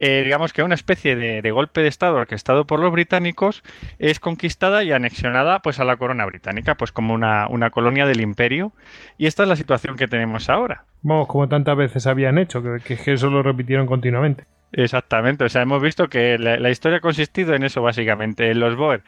eh, 0.00 0.22
digamos 0.24 0.52
que 0.52 0.62
una 0.62 0.74
especie 0.74 1.16
de, 1.16 1.50
golpe 1.50 1.80
de 1.80 1.88
Estado 1.88 2.16
orquestado 2.16 2.66
por 2.66 2.80
los 2.80 2.92
británicos 2.92 3.62
es 3.98 4.20
conquistada 4.20 4.82
y 4.84 4.92
anexionada 4.92 5.60
pues 5.60 5.80
a 5.80 5.84
la 5.84 5.96
corona 5.96 6.26
británica, 6.26 6.74
pues 6.74 6.92
como 6.92 7.14
una, 7.14 7.70
colonia 7.70 8.06
del 8.06 8.20
imperio. 8.20 8.72
Y 9.18 9.26
esta 9.26 9.44
es 9.44 9.48
la 9.48 9.56
situación 9.56 9.96
que 9.96 10.08
tenemos 10.08 10.48
ahora. 10.48 10.84
Vamos, 11.02 11.28
como 11.28 11.48
tantas 11.48 11.76
veces 11.76 12.06
habían 12.06 12.38
hecho, 12.38 12.62
que, 12.62 12.96
que 12.96 13.12
eso 13.12 13.30
lo 13.30 13.42
repitieron 13.42 13.86
continuamente. 13.86 14.44
Exactamente, 14.76 15.44
o 15.44 15.48
sea, 15.48 15.62
hemos 15.62 15.80
visto 15.80 16.08
que 16.08 16.36
la, 16.36 16.68
historia 16.68 16.98
ha 16.98 17.00
consistido 17.00 17.54
en 17.54 17.62
eso 17.62 17.80
básicamente. 17.80 18.52
Los 18.54 18.74
Boer 18.74 19.02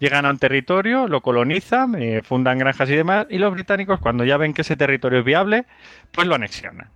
llegan 0.00 0.26
a 0.26 0.30
un 0.30 0.38
territorio, 0.38 1.06
lo 1.06 1.20
colonizan, 1.20 1.94
eh, 1.94 2.22
fundan 2.24 2.58
granjas 2.58 2.90
y 2.90 2.96
demás, 2.96 3.26
y 3.30 3.38
los 3.38 3.52
británicos 3.52 4.00
cuando 4.00 4.24
ya 4.24 4.36
ven 4.36 4.52
que 4.52 4.62
ese 4.62 4.76
territorio 4.76 5.20
es 5.20 5.24
viable, 5.24 5.64
pues 6.10 6.26
lo 6.26 6.34
anexionan. 6.34 6.88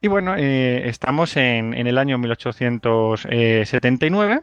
Y 0.00 0.06
bueno, 0.06 0.36
eh, 0.36 0.88
estamos 0.88 1.36
en, 1.36 1.74
el 1.74 1.98
año 1.98 2.18
1879. 2.18 4.42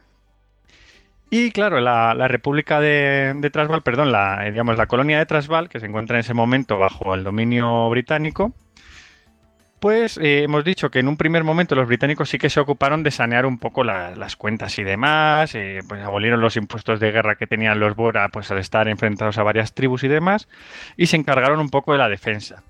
Y 1.30 1.50
claro, 1.50 1.80
la, 1.80 2.28
República 2.28 2.78
de, 2.78 3.32
de, 3.34 3.50
perdón, 3.50 4.12
la, 4.12 4.46
eh, 4.46 4.50
digamos, 4.50 4.76
la 4.76 4.86
colonia 4.86 5.16
de 5.18 5.24
Transvaal, 5.24 5.70
que 5.70 5.80
se 5.80 5.86
encuentra 5.86 6.16
en 6.16 6.20
ese 6.20 6.34
momento 6.34 6.76
bajo 6.78 7.14
el 7.14 7.24
dominio 7.24 7.88
británico, 7.88 8.52
pues 9.80 10.18
eh, 10.18 10.42
hemos 10.42 10.62
dicho 10.62 10.90
que 10.90 10.98
en 10.98 11.08
un 11.08 11.16
primer 11.16 11.42
momento 11.42 11.74
los 11.74 11.88
británicos 11.88 12.28
sí 12.28 12.36
que 12.38 12.50
se 12.50 12.60
ocuparon 12.60 13.02
de 13.02 13.10
sanear 13.10 13.46
un 13.46 13.58
poco 13.58 13.82
las 13.82 14.36
cuentas 14.36 14.78
y 14.78 14.84
demás, 14.84 15.56
pues 15.88 16.02
abolieron 16.02 16.42
los 16.42 16.56
impuestos 16.56 17.00
de 17.00 17.12
guerra 17.12 17.36
que 17.36 17.46
tenían 17.46 17.80
los 17.80 17.96
Bora 17.96 18.28
pues 18.28 18.50
al 18.50 18.58
estar 18.58 18.88
enfrentados 18.88 19.38
a 19.38 19.42
varias 19.42 19.72
tribus 19.72 20.04
y 20.04 20.08
demás, 20.08 20.48
y 20.98 21.06
se 21.06 21.16
encargaron 21.16 21.60
un 21.60 21.70
poco 21.70 21.92
de 21.92 21.98
la 21.98 22.10
defensa. 22.10 22.62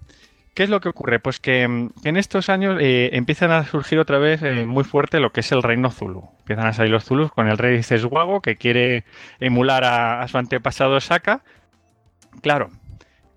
¿Qué 0.57 0.63
es 0.63 0.71
lo 0.71 0.81
que 0.81 0.89
ocurre? 0.89 1.21
Pues 1.21 1.39
que, 1.39 1.69
mm, 1.69 1.91
en 2.05 2.17
estos 2.17 2.49
años 2.49 2.79
eh, 2.81 3.11
empiezan 3.13 3.51
a 3.51 3.65
surgir 3.67 3.99
otra 3.99 4.19
vez 4.19 4.43
eh, 4.43 4.65
muy 4.65 4.85
fuerte 4.85 5.21
lo 5.21 5.31
que 5.31 5.41
es 5.41 5.53
el 5.53 5.63
reino 5.63 5.91
Zulu. 5.91 6.31
Empiezan 6.39 6.67
a 6.67 6.73
salir 6.73 6.93
los 6.93 7.05
Zulus 7.05 7.31
con 7.31 7.47
el 7.47 7.59
rey 7.59 7.83
Ceswago 7.83 8.41
que 8.41 8.57
quiere 8.57 9.05
emular 9.39 9.85
a, 9.85 10.27
su 10.29 10.39
antepasado 10.39 10.99
Saka. 10.99 11.43
Claro, 12.41 12.71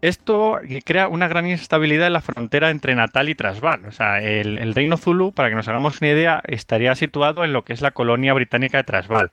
esto 0.02 0.60
crea 0.86 1.10
una 1.10 1.28
gran 1.28 1.46
inestabilidad 1.46 2.08
en 2.08 2.14
la 2.14 2.22
frontera 2.22 2.70
entre 2.70 2.96
Natal 2.96 3.28
y 3.28 3.36
Transvaal. 3.36 3.86
O 3.86 3.92
sea, 3.92 4.22
el, 4.22 4.58
el, 4.58 4.74
reino 4.74 4.96
Zulu, 4.96 5.34
para 5.34 5.50
que 5.50 5.56
nos 5.56 5.68
hagamos 5.68 6.00
una 6.00 6.12
idea, 6.12 6.42
estaría 6.48 6.96
situado 6.96 7.44
en 7.44 7.52
lo 7.52 7.66
que 7.66 7.74
es 7.74 7.82
la 7.82 7.92
colonia 7.92 8.34
británica 8.34 8.78
de 8.78 8.86
Transvaal. 8.86 9.32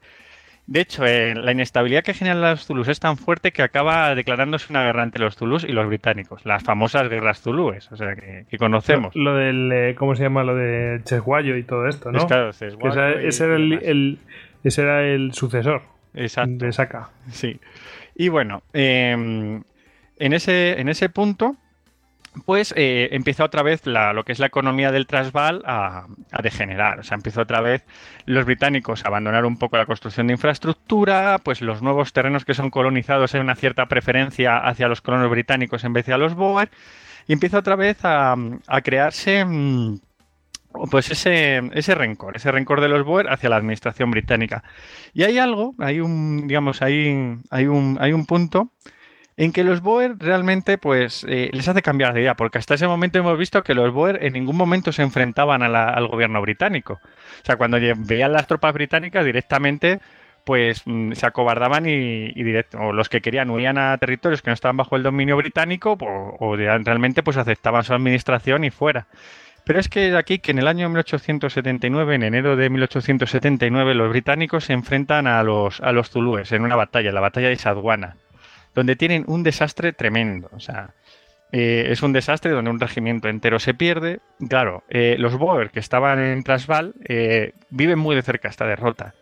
De 0.66 0.80
hecho, 0.80 1.05
eh, 1.06 1.34
la 1.34 1.52
inestabilidad 1.52 2.02
que 2.02 2.12
generan 2.12 2.40
los 2.40 2.66
Zulus 2.66 2.88
es 2.88 2.98
tan 2.98 3.16
fuerte 3.16 3.52
que 3.52 3.62
acaba 3.62 4.14
declarándose 4.16 4.66
una 4.70 4.82
guerra 4.82 5.05
entre 5.05 5.22
los 5.22 5.36
Zulus 5.36 5.62
y 5.62 5.68
los 5.68 5.86
británicos, 5.86 6.44
las 6.44 6.64
famosas 6.64 7.09
guerras 7.09 7.40
Zulúes, 7.40 7.90
o 7.93 7.97
sea, 7.97 8.16
que, 8.16 8.59
conocemos. 8.59 9.14
Lo, 9.14 9.36
del, 9.36 9.70
eh, 9.72 9.94
¿cómo 9.97 10.16
se 10.16 10.24
llama? 10.24 10.43
Lo 10.43 10.56
de 10.56 11.01
Chesguayo 11.05 11.56
y 11.56 11.62
todo 11.62 11.86
esto, 11.86 12.10
¿no? 12.10 12.26
claro, 12.26 12.51
ese, 12.51 12.66
era 12.66 13.56
el, 13.56 14.18
ese 14.64 14.82
era 14.82 15.05
el 15.05 15.32
sucesor 15.34 15.82
de 16.12 16.72
Saka. 16.72 17.10
Sí. 17.30 17.60
Y 18.16 18.28
bueno, 18.28 18.62
em, 18.72 19.62
en, 20.18 20.32
ese, 20.32 20.80
en 20.80 20.88
ese 20.88 21.09
punto 21.09 21.56
pues 22.45 22.75
eh, 22.77 23.09
empieza 23.13 23.45
otra 23.45 23.63
vez 23.63 23.87
lo 23.87 24.25
que 24.25 24.33
es 24.33 24.39
la 24.39 24.47
economía 24.47 24.93
del 24.93 25.07
Transvaal 25.07 25.63
a, 25.65 26.07
degenerar. 26.43 27.01
O 27.01 27.03
sea, 27.03 27.17
empieza 27.17 27.41
otra 27.41 27.61
vez 27.61 27.85
los 28.27 28.45
británicos 28.45 29.05
a 29.05 29.09
abandonar 29.09 29.45
un 29.45 29.59
poco 29.59 29.77
la 29.77 29.87
construcción 29.87 30.27
de 30.27 30.35
infraestructura, 30.35 31.39
pues 31.43 31.63
los 31.63 31.83
nuevos 31.83 32.13
terrenos 32.13 32.45
que 32.45 32.55
son 32.55 32.71
colonizados 32.71 33.35
hay 33.35 33.41
una 33.41 33.55
cierta 33.55 33.87
preferencia 33.87 34.59
hacia 34.59 34.89
los 34.89 35.01
colonos 35.01 35.31
británicos 35.31 35.85
en 35.85 35.93
vez 35.93 36.07
de 36.07 36.13
a 36.13 36.19
los 36.19 36.35
Boer, 36.35 36.71
y 37.27 37.33
empieza 37.33 37.59
otra 37.59 37.77
vez 37.77 37.99
a, 38.03 38.37
crearse 38.83 39.45
mm, 39.45 39.99
pues 40.91 41.11
ese, 41.11 41.63
ese 41.73 41.95
rencor, 41.95 42.37
ese 42.37 42.53
rencor 42.53 42.81
de 42.81 42.89
los 42.89 43.05
Boer 43.05 43.29
hacia 43.31 43.49
la 43.49 43.57
administración 43.57 44.11
británica. 44.11 44.63
Y 45.15 45.25
hay 45.25 45.39
algo, 45.39 45.75
hay 45.79 46.01
un, 46.01 46.47
digamos, 46.47 46.83
hay, 46.83 47.39
hay 47.51 47.67
un, 47.67 47.99
hay 48.01 48.13
un 48.13 48.27
punto 48.27 48.71
en 49.37 49.53
que 49.53 49.65
los 49.65 49.83
Boer 49.83 50.17
realmente 50.19 50.79
pues 50.79 51.25
eh, 51.29 51.51
les 51.53 51.69
hace 51.69 51.83
cambiar 51.83 52.15
de 52.15 52.23
idea, 52.23 52.35
porque 52.35 52.59
hasta 52.59 52.75
ese 52.75 52.89
momento 52.89 53.19
hemos 53.19 53.39
visto 53.39 53.63
que 53.63 53.75
los 53.75 53.93
Boer 53.93 54.25
en 54.25 54.33
ningún 54.33 54.57
momento 54.57 54.93
se 54.93 55.03
enfrentaban 55.03 55.63
al 55.63 56.09
gobierno 56.09 56.41
británico. 56.41 56.95
O 56.95 57.45
sea, 57.45 57.57
cuando 57.57 57.79
veían 57.99 58.33
las 58.33 58.47
tropas 58.47 58.73
británicas 58.73 59.25
directamente 59.25 60.01
pues 60.47 60.83
mm, 60.87 61.13
se 61.13 61.27
acobardaban 61.27 61.87
y, 61.87 62.33
directo, 62.33 62.79
o 62.79 62.93
los 62.93 63.09
que 63.09 63.21
querían 63.21 63.51
huían 63.51 63.79
a 63.79 63.99
territorios 63.99 64.43
que 64.43 64.51
no 64.51 64.55
estaban 64.55 64.77
bajo 64.77 64.95
el 64.95 65.03
dominio 65.03 65.37
británico 65.37 65.99
o, 66.01 66.57
realmente 66.57 67.25
pues 67.25 67.37
aceptaban 67.37 67.83
su 67.83 67.93
administración 67.93 68.63
y 68.63 68.71
fuera. 68.71 69.09
Pero 69.65 69.81
es 69.81 69.89
que 69.89 70.17
aquí 70.17 70.39
que 70.39 70.53
en 70.53 70.61
el 70.61 70.69
año 70.69 70.89
1879, 70.89 72.15
en 72.15 72.23
enero 72.23 72.55
de 72.55 72.71
1879, 72.71 73.95
los 73.95 74.09
británicos 74.09 74.67
se 74.67 74.73
enfrentan 74.73 75.27
a 75.27 75.43
los, 75.43 75.81
a 75.81 75.91
los 75.91 76.11
zulúes 76.11 76.53
en 76.53 76.63
una 76.63 76.77
batalla, 76.77 77.11
la 77.11 77.21
batalla 77.21 77.49
de 77.49 77.57
Sadwana 77.57 78.15
donde 78.77 78.94
tienen 78.94 79.24
un 79.27 79.43
desastre 79.43 79.93
tremendo. 79.94 80.51
O 80.53 80.61
sea, 80.61 80.90
eh, 81.51 81.86
es 81.89 82.03
un 82.03 82.12
desastre 82.12 82.51
donde 82.51 82.70
un 82.70 82.78
regimiento 82.78 83.28
entero 83.28 83.59
se 83.59 83.73
pierde. 83.73 84.20
Claro, 84.48 84.85
eh, 84.90 85.16
los 85.19 85.36
Boer 85.36 85.70
que 85.70 85.81
estaban 85.81 86.23
en 86.23 86.44
Transvaal 86.44 86.94
eh, 87.09 87.55
viven 87.70 87.98
muy 87.98 88.15
de 88.15 88.23
cerca 88.23 88.48
esta 88.48 88.66
derrota. 88.66 89.15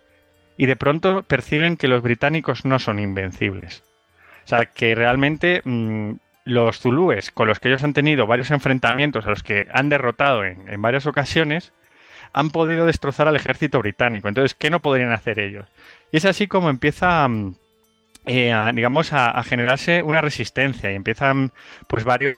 Y 0.57 0.67
de 0.67 0.75
pronto 0.75 1.23
perciben 1.23 1.77
que 1.77 1.89
los 1.89 2.03
británicos 2.03 2.65
no 2.65 2.81
son 2.81 2.99
invencibles. 2.99 3.85
O 4.45 4.49
sea, 4.49 4.67
que 4.67 4.97
realmente 4.97 5.63
mm, 5.65 6.15
los 6.45 6.81
zulúes 6.81 7.31
con 7.31 7.47
los 7.47 7.61
que 7.61 7.69
ellos 7.69 7.85
han 7.85 7.95
tenido 7.95 8.27
varios 8.27 8.51
enfrentamientos, 8.51 9.25
a 9.25 9.31
los 9.31 9.45
que 9.45 9.69
han 9.73 9.89
derrotado 9.89 10.45
en, 10.45 10.69
en 10.69 10.83
varias 10.83 11.07
ocasiones, 11.07 11.73
han 12.33 12.51
podido 12.51 12.87
destrozar 12.87 13.29
al 13.29 13.37
ejército 13.37 13.79
británico. 13.79 14.27
Entonces, 14.27 14.55
¿qué 14.55 14.69
no 14.69 14.81
podrían 14.81 15.13
hacer 15.13 15.39
ellos? 15.39 15.69
Y 16.11 16.17
es 16.17 16.25
así 16.25 16.49
como 16.49 16.71
empieza 16.71 17.27
mm, 17.29 17.55
eh, 18.27 18.55
digamos, 18.75 19.13
a, 19.13 19.43
generarse 19.43 20.03
una 20.03 20.21
resistencia 20.21 20.91
y 20.93 20.95
empiezan 20.95 21.53
pues 21.89 22.05
varios 22.05 22.37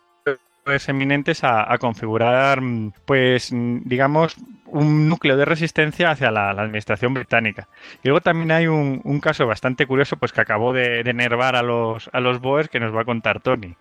eminentes 0.89 1.45
a, 1.45 1.77
configurar, 1.79 2.61
pues, 3.05 3.51
digamos, 3.53 4.37
un 4.67 5.09
núcleo 5.09 5.37
de 5.37 5.45
resistencia 5.45 6.11
hacia 6.11 6.31
la, 6.31 6.51
administración 6.51 7.15
británica. 7.15 7.69
Y 8.03 8.09
luego 8.09 8.21
también 8.21 8.51
hay 8.51 8.67
un, 8.67 9.21
caso 9.21 9.47
bastante 9.47 9.87
curioso, 9.87 10.17
pues 10.17 10.33
que 10.33 10.41
acabó 10.41 10.73
de, 10.73 11.05
de 11.05 11.11
enervar 11.11 11.57
a 11.57 11.63
los, 11.63 12.11
a 12.13 12.21
los 12.21 12.41
Boers 12.41 12.69
que 12.69 12.81
nos 12.81 12.95
va 12.95 13.03
a 13.03 13.05
contar 13.05 13.41
Tony. 13.41 13.77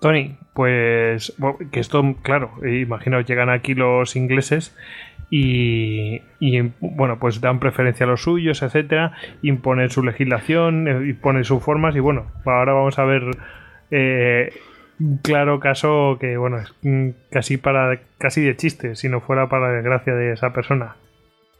Tony, 0.00 0.36
pues 0.52 1.32
que 1.70 1.80
esto, 1.80 2.02
claro, 2.22 2.52
imagino 2.66 3.20
llegan 3.22 3.48
aquí 3.48 3.74
los 3.74 4.16
ingleses 4.16 4.76
y, 5.36 6.60
bueno, 6.78 7.18
pues 7.18 7.40
dan 7.40 7.58
preferencia 7.58 8.06
a 8.06 8.08
los 8.08 8.22
suyos, 8.22 8.62
etcétera, 8.62 9.12
imponen 9.42 9.90
su 9.90 10.04
legislación, 10.04 10.86
eh, 10.86 11.08
imponen 11.08 11.42
sus 11.42 11.60
formas 11.60 11.96
y 11.96 11.98
bueno, 11.98 12.26
ahora 12.44 12.72
vamos 12.72 13.00
a 13.00 13.04
ver 13.04 13.22
eh, 13.90 14.52
un 15.00 15.16
claro 15.18 15.58
caso 15.58 16.18
que 16.20 16.36
bueno, 16.36 16.58
es 16.58 16.72
casi 17.30 17.56
para 17.56 17.98
casi 18.18 18.42
de 18.42 18.56
chiste, 18.56 18.94
si 18.94 19.08
no 19.08 19.20
fuera 19.20 19.48
para 19.48 19.68
la 19.68 19.72
desgracia 19.74 20.14
de 20.14 20.32
esa 20.32 20.52
persona. 20.52 20.94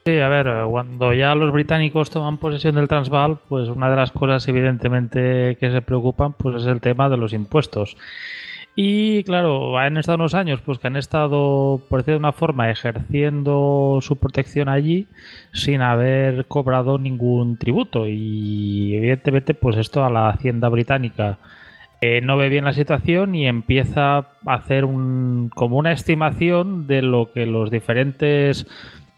Sí, 0.05 0.21
a 0.21 0.29
ver, 0.29 0.47
cuando 0.71 1.13
ya 1.13 1.35
los 1.35 1.51
británicos 1.51 2.11
toman 2.11 2.39
posesión 2.39 2.77
del 2.77 2.87
Transvaal, 2.87 3.39
pues 3.49 3.69
una 3.69 3.91
de 3.91 3.97
las 3.97 4.13
cosas 4.13 4.47
evidentemente 4.47 5.57
que 5.59 5.71
se 5.73 5.83
preocupan 5.83 6.35
pues 6.35 6.63
es 6.63 6.69
el 6.69 6.81
tema 6.81 7.09
de 7.09 7.17
los 7.17 7.33
impuestos. 7.33 7.97
Y 8.77 9.23
claro, 9.23 9.79
han 9.79 9.97
estado 9.97 10.17
unos 10.17 10.35
años 10.35 10.61
pues 10.61 10.79
que 10.79 10.89
han 10.89 10.97
estado, 10.97 11.81
por 11.89 12.01
decir 12.01 12.15
de 12.15 12.19
una 12.19 12.33
forma, 12.33 12.71
ejerciendo 12.71 14.01
su 14.03 14.17
protección 14.17 14.69
allí 14.69 15.07
sin 15.53 15.81
haber 15.81 16.47
cobrado 16.47 16.99
ningún 16.99 17.57
tributo. 17.57 18.09
Y 18.09 18.97
evidentemente, 18.97 19.55
pues 19.55 19.77
esto 19.77 20.05
a 20.05 20.11
la 20.11 20.29
hacienda 20.29 20.69
británica 20.69 21.39
eh, 22.01 22.21
no 22.21 22.37
ve 22.37 22.49
bien 22.49 22.65
la 22.65 22.73
situación 22.73 23.37
y 23.37 23.47
empieza 23.47 24.17
a 24.19 24.27
hacer 24.47 24.85
un, 24.85 25.51
como 25.55 25.79
una 25.79 25.93
estimación 25.93 26.89
de 26.89 27.03
lo 27.03 27.33
que 27.33 27.47
los 27.47 27.71
diferentes 27.71 28.67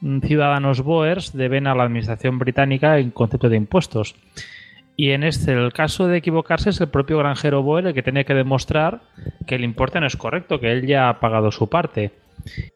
mm, 0.02 0.20
ciudadanos 0.20 0.82
Boers 0.82 1.32
deben 1.32 1.66
a 1.66 1.74
la 1.74 1.84
administración 1.84 2.38
británica 2.38 2.98
en 2.98 3.10
concepto 3.10 3.48
de 3.48 3.56
impuestos. 3.56 4.14
Y 4.96 5.10
en 5.10 5.24
este, 5.24 5.52
el 5.52 5.72
caso 5.74 6.08
de 6.08 6.16
equivocarse, 6.16 6.70
es 6.70 6.80
el 6.80 6.88
propio 6.88 7.18
granjero 7.18 7.62
Boer 7.62 7.88
el 7.88 7.94
que 7.94 8.02
tiene 8.02 8.24
que 8.24 8.34
demostrar 8.34 9.02
que 9.46 9.56
el 9.56 9.64
importe 9.64 10.00
no 10.00 10.06
es 10.06 10.16
correcto, 10.16 10.58
que 10.58 10.72
él 10.72 10.86
ya 10.86 11.10
ha 11.10 11.20
pagado 11.20 11.52
su 11.52 11.68
parte. 11.68 12.12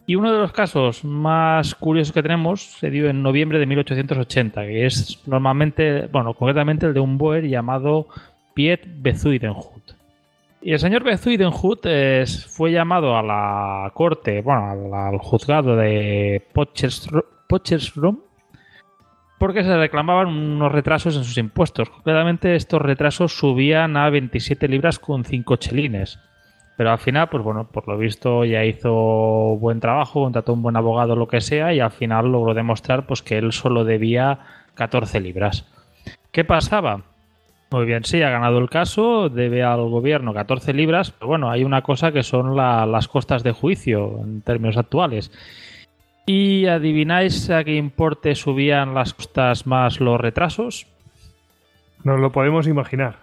Y 0.06 0.16
uno 0.16 0.32
de 0.32 0.38
los 0.38 0.52
casos 0.52 1.04
más 1.04 1.74
curiosos 1.74 2.12
que 2.12 2.22
tenemos 2.22 2.62
se 2.62 2.90
dio 2.90 3.08
en 3.08 3.22
noviembre 3.22 3.58
de 3.58 3.66
1880, 3.66 4.66
que 4.66 4.86
es 4.86 5.22
normalmente, 5.26 6.08
bueno, 6.08 6.34
concretamente 6.34 6.86
el 6.86 6.94
de 6.94 7.00
un 7.00 7.16
Boer 7.16 7.48
llamado 7.48 8.06
Piet 8.52 8.86
Bezuidenhut. 8.86 9.92
Y 10.60 10.72
el 10.72 10.78
señor 10.78 11.04
Bezuidenhut 11.04 11.86
fue 12.48 12.72
llamado 12.72 13.16
a 13.16 13.22
la 13.22 13.90
corte, 13.94 14.42
bueno, 14.42 14.94
al, 14.94 15.18
juzgado 15.18 15.74
de 15.74 16.42
Potchefstroom 16.52 18.20
porque 19.40 19.64
se 19.64 19.74
reclamaban 19.74 20.28
unos 20.28 20.70
retrasos 20.70 21.16
en 21.16 21.24
sus 21.24 21.38
impuestos. 21.38 21.88
Concretamente, 21.88 22.56
estos 22.56 22.82
retrasos 22.82 23.32
subían 23.32 23.96
a 23.96 24.10
27 24.10 24.68
libras 24.68 24.98
con 24.98 25.24
5 25.24 25.56
chelines. 25.56 26.18
Pero 26.76 26.90
al 26.90 26.98
final, 26.98 27.30
pues 27.30 27.42
bueno, 27.42 27.66
por 27.66 27.88
lo 27.88 27.96
visto 27.96 28.44
ya 28.44 28.66
hizo 28.66 28.92
buen 29.58 29.80
trabajo, 29.80 30.24
contrató 30.24 30.52
un 30.52 30.60
buen 30.60 30.76
abogado, 30.76 31.16
lo 31.16 31.26
que 31.26 31.40
sea, 31.40 31.72
y 31.72 31.80
al 31.80 31.90
final 31.90 32.30
logró 32.30 32.52
demostrar 32.52 33.06
pues, 33.06 33.22
que 33.22 33.38
él 33.38 33.52
solo 33.52 33.84
debía 33.84 34.40
14 34.74 35.20
libras. 35.20 35.64
¿Qué 36.32 36.44
pasaba? 36.44 37.04
Muy 37.70 37.86
bien, 37.86 38.04
sí, 38.04 38.20
ha 38.20 38.28
ganado 38.28 38.58
el 38.58 38.68
caso, 38.68 39.30
debe 39.30 39.62
al 39.62 39.88
gobierno 39.88 40.34
14 40.34 40.74
libras, 40.74 41.12
pero 41.12 41.28
bueno, 41.28 41.50
hay 41.50 41.64
una 41.64 41.80
cosa 41.80 42.12
que 42.12 42.22
son 42.22 42.56
las 42.56 43.08
costas 43.08 43.42
de 43.42 43.52
juicio 43.52 44.20
en 44.22 44.42
términos 44.42 44.76
actuales. 44.76 45.32
¿Y 46.26 46.66
adivináis 46.66 47.50
a 47.50 47.64
qué 47.64 47.74
importe 47.76 48.34
subían 48.34 48.94
las 48.94 49.14
costas 49.14 49.66
más 49.66 50.00
los 50.00 50.20
retrasos? 50.20 50.86
Nos 52.04 52.20
lo 52.20 52.30
podemos 52.32 52.66
imaginar. 52.66 53.16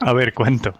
A 0.00 0.12
ver, 0.12 0.34
cuento. 0.34 0.74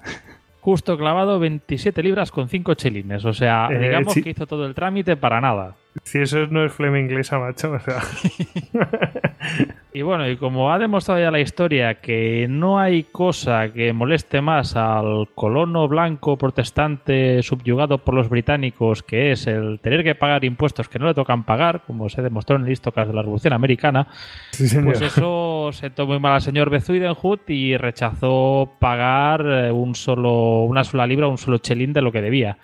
Justo 0.60 0.96
clavado 0.98 1.38
27 1.38 2.02
libras 2.02 2.30
con 2.32 2.48
5 2.48 2.74
chelines. 2.74 3.24
O 3.24 3.32
sea, 3.32 3.68
Eh, 3.70 3.78
digamos 3.78 4.12
sí. 4.14 4.22
que 4.22 4.30
hizo 4.30 4.46
todo 4.46 4.66
el 4.66 4.74
trámite 4.74 5.16
para 5.16 5.40
nada. 5.40 5.76
Si 6.02 6.18
eso 6.18 6.46
no 6.48 6.64
es 6.64 6.72
flema 6.72 6.98
inglesa, 6.98 7.38
macho, 7.38 7.72
o 7.72 7.80
sea. 7.80 8.02
Y 9.96 10.02
bueno, 10.02 10.28
y 10.28 10.36
como 10.36 10.72
ha 10.72 10.78
demostrado 10.80 11.20
ya 11.20 11.30
la 11.30 11.38
historia 11.38 12.00
que 12.00 12.48
no 12.50 12.80
hay 12.80 13.04
cosa 13.04 13.72
que 13.72 13.92
moleste 13.92 14.40
más 14.40 14.74
al 14.74 15.28
colono 15.36 15.86
blanco 15.86 16.36
protestante 16.36 17.40
subyugado 17.44 17.98
por 17.98 18.14
los 18.14 18.28
británicos, 18.28 19.04
que 19.04 19.30
es 19.30 19.46
el 19.46 19.78
tener 19.78 20.02
que 20.02 20.16
pagar 20.16 20.44
impuestos 20.44 20.88
que 20.88 20.98
no 20.98 21.06
le 21.06 21.14
tocan 21.14 21.44
pagar, 21.44 21.82
como 21.86 22.08
se 22.08 22.22
demostró 22.22 22.56
en 22.56 22.64
el 22.64 22.72
Istocas 22.72 23.06
de 23.06 23.14
la 23.14 23.22
Revolución 23.22 23.52
Americana, 23.52 24.08
Sí. 24.50 24.66
Pues 24.82 25.00
eso 25.00 25.70
sentó 25.72 26.08
muy 26.08 26.18
mal 26.18 26.32
al 26.32 26.42
señor 26.42 26.70
Bezuidenhut 26.70 27.48
y 27.48 27.76
rechazó 27.76 28.72
pagar 28.80 29.46
eh, 29.46 29.70
un 29.70 29.94
solo, 29.94 30.64
una 30.64 30.82
sola 30.82 31.06
libra, 31.06 31.28
un 31.28 31.38
solo 31.38 31.58
chelín 31.58 31.92
de 31.92 32.02
lo 32.02 32.10
que 32.10 32.20
debía. 32.20 32.58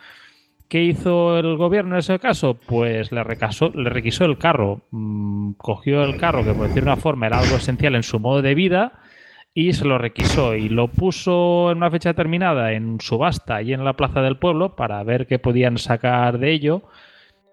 ¿Qué 0.70 0.84
hizo 0.84 1.36
el 1.36 1.56
gobierno 1.56 1.96
en 1.96 1.98
ese 1.98 2.20
caso? 2.20 2.54
Pues 2.54 3.10
le, 3.10 3.24
recasó, 3.24 3.72
le 3.74 3.90
requisó 3.90 4.24
el 4.24 4.38
carro. 4.38 4.82
Mm, 4.92 5.54
cogió 5.54 6.04
el 6.04 6.16
carro, 6.16 6.44
que 6.44 6.52
por 6.52 6.68
decir 6.68 6.84
una 6.84 6.94
forma 6.94 7.26
era 7.26 7.40
algo 7.40 7.56
esencial 7.56 7.96
en 7.96 8.04
su 8.04 8.20
modo 8.20 8.40
de 8.40 8.54
vida, 8.54 8.92
y 9.52 9.72
se 9.72 9.84
lo 9.84 9.98
requisó 9.98 10.54
y 10.54 10.68
lo 10.68 10.86
puso 10.86 11.72
en 11.72 11.78
una 11.78 11.90
fecha 11.90 12.10
determinada 12.10 12.72
en 12.72 13.00
subasta 13.00 13.62
y 13.62 13.72
en 13.72 13.84
la 13.84 13.94
plaza 13.94 14.22
del 14.22 14.36
pueblo 14.36 14.76
para 14.76 15.02
ver 15.02 15.26
qué 15.26 15.40
podían 15.40 15.76
sacar 15.76 16.38
de 16.38 16.52
ello. 16.52 16.82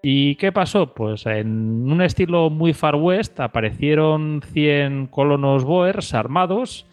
¿Y 0.00 0.36
qué 0.36 0.52
pasó? 0.52 0.94
Pues 0.94 1.26
en 1.26 1.90
un 1.90 2.00
estilo 2.02 2.50
muy 2.50 2.72
far 2.72 2.94
west 2.94 3.40
aparecieron 3.40 4.42
100 4.52 5.08
colonos 5.08 5.64
boers 5.64 6.14
armados 6.14 6.86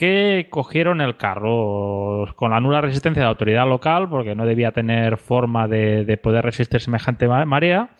que 0.00 0.46
cogieron 0.48 1.02
el 1.02 1.18
carro 1.18 2.26
con 2.34 2.52
la 2.52 2.60
nula 2.60 2.80
resistencia 2.80 3.20
de 3.20 3.24
la 3.26 3.30
autoridad 3.32 3.68
local 3.68 4.08
porque 4.08 4.34
no 4.34 4.46
debía 4.46 4.72
tener 4.72 5.18
forma 5.18 5.68
de, 5.68 6.06
de 6.06 6.16
poder 6.16 6.42
resistir 6.42 6.80
semejante 6.80 7.28
ma- 7.28 7.44
marea. 7.44 7.90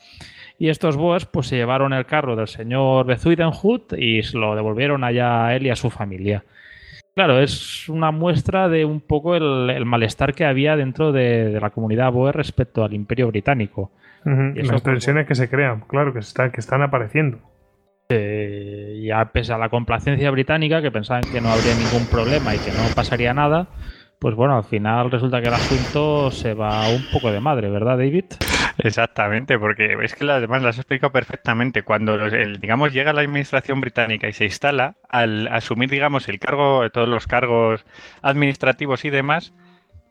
Y 0.59 0.71
estos 0.71 0.97
boers 0.97 1.27
pues 1.27 1.49
se 1.49 1.57
llevaron 1.57 1.93
el 1.93 2.07
carro 2.07 2.37
del 2.37 2.49
señor 2.49 3.05
Bezuidenhut 3.05 3.93
y 3.99 4.23
se 4.23 4.39
lo 4.39 4.55
devolvieron 4.55 5.05
allá 5.05 5.45
a 5.45 5.55
él 5.55 5.67
y 5.67 5.71
a 5.71 5.77
su 5.77 5.91
familia. 5.91 6.43
Claro, 7.15 7.39
es 7.39 7.87
una 7.91 8.11
muestra 8.13 8.71
de 8.71 8.87
un 8.87 9.03
poco 9.03 9.37
el, 9.37 9.69
el 9.69 9.85
malestar 9.85 10.33
que 10.33 10.47
había 10.47 10.77
dentro 10.77 11.13
de, 11.13 11.51
de 11.51 11.61
la 11.61 11.69
comunidad 11.69 12.13
boer 12.13 12.35
respecto 12.35 12.83
al 12.83 12.95
imperio 12.95 13.29
británico. 13.29 13.93
Ujú, 14.25 14.53
y 14.57 14.61
eso, 14.61 14.73
Las 14.73 14.83
tensiones 14.83 15.27
que 15.27 15.35
se 15.35 15.51
crean, 15.51 15.83
claro, 15.87 16.15
que, 16.15 16.21
está, 16.21 16.51
que 16.51 16.61
están 16.61 16.81
apareciendo. 16.81 17.41
Eh, 18.09 18.80
ya 19.11 19.25
pese 19.27 19.53
a 19.53 19.59
la 19.59 19.69
complacencia 19.69 20.31
británica, 20.31 20.81
que 20.81 20.91
pensaban 20.91 21.23
que 21.31 21.41
no 21.41 21.51
habría 21.53 21.75
ningún 21.75 22.07
problema 22.07 22.55
y 22.55 22.59
que 22.59 22.73
no 22.73 22.89
pasaría 22.95 23.35
nada, 23.35 23.67
pues 24.19 24.35
bueno, 24.35 24.57
al 24.57 24.65
final 24.65 25.11
resulta 25.11 25.41
que 25.41 25.49
el 25.49 25.55
asunto 25.55 26.31
se 26.31 26.55
va 26.55 26.89
un 26.89 27.05
poco 27.11 27.31
de 27.33 27.41
madre, 27.41 27.71
¿verdad, 27.71 27.97
David? 27.99 28.25
Exactamente, 28.79 29.59
porque 29.59 29.97
es 30.03 30.15
que 30.15 30.25
las 30.25 30.41
demás 30.41 30.63
las 30.63 30.77
he 30.77 30.81
explicado 30.81 31.13
perfectamente. 31.13 31.83
Cuando 31.83 32.15
el, 32.15 32.61
digamos 32.61 32.93
llega 32.93 33.13
la 33.13 33.21
administración 33.23 33.81
británica 33.81 34.29
y 34.29 34.33
se 34.33 34.45
instala, 34.45 34.95
al 35.09 35.49
asumir 35.49 35.91
digamos 35.91 36.29
el 36.29 36.39
cargo, 36.39 36.89
todos 36.91 37.09
los 37.09 37.27
cargos 37.27 37.85
administrativos 38.23 39.05
y 39.05 39.11
demás, 39.11 39.53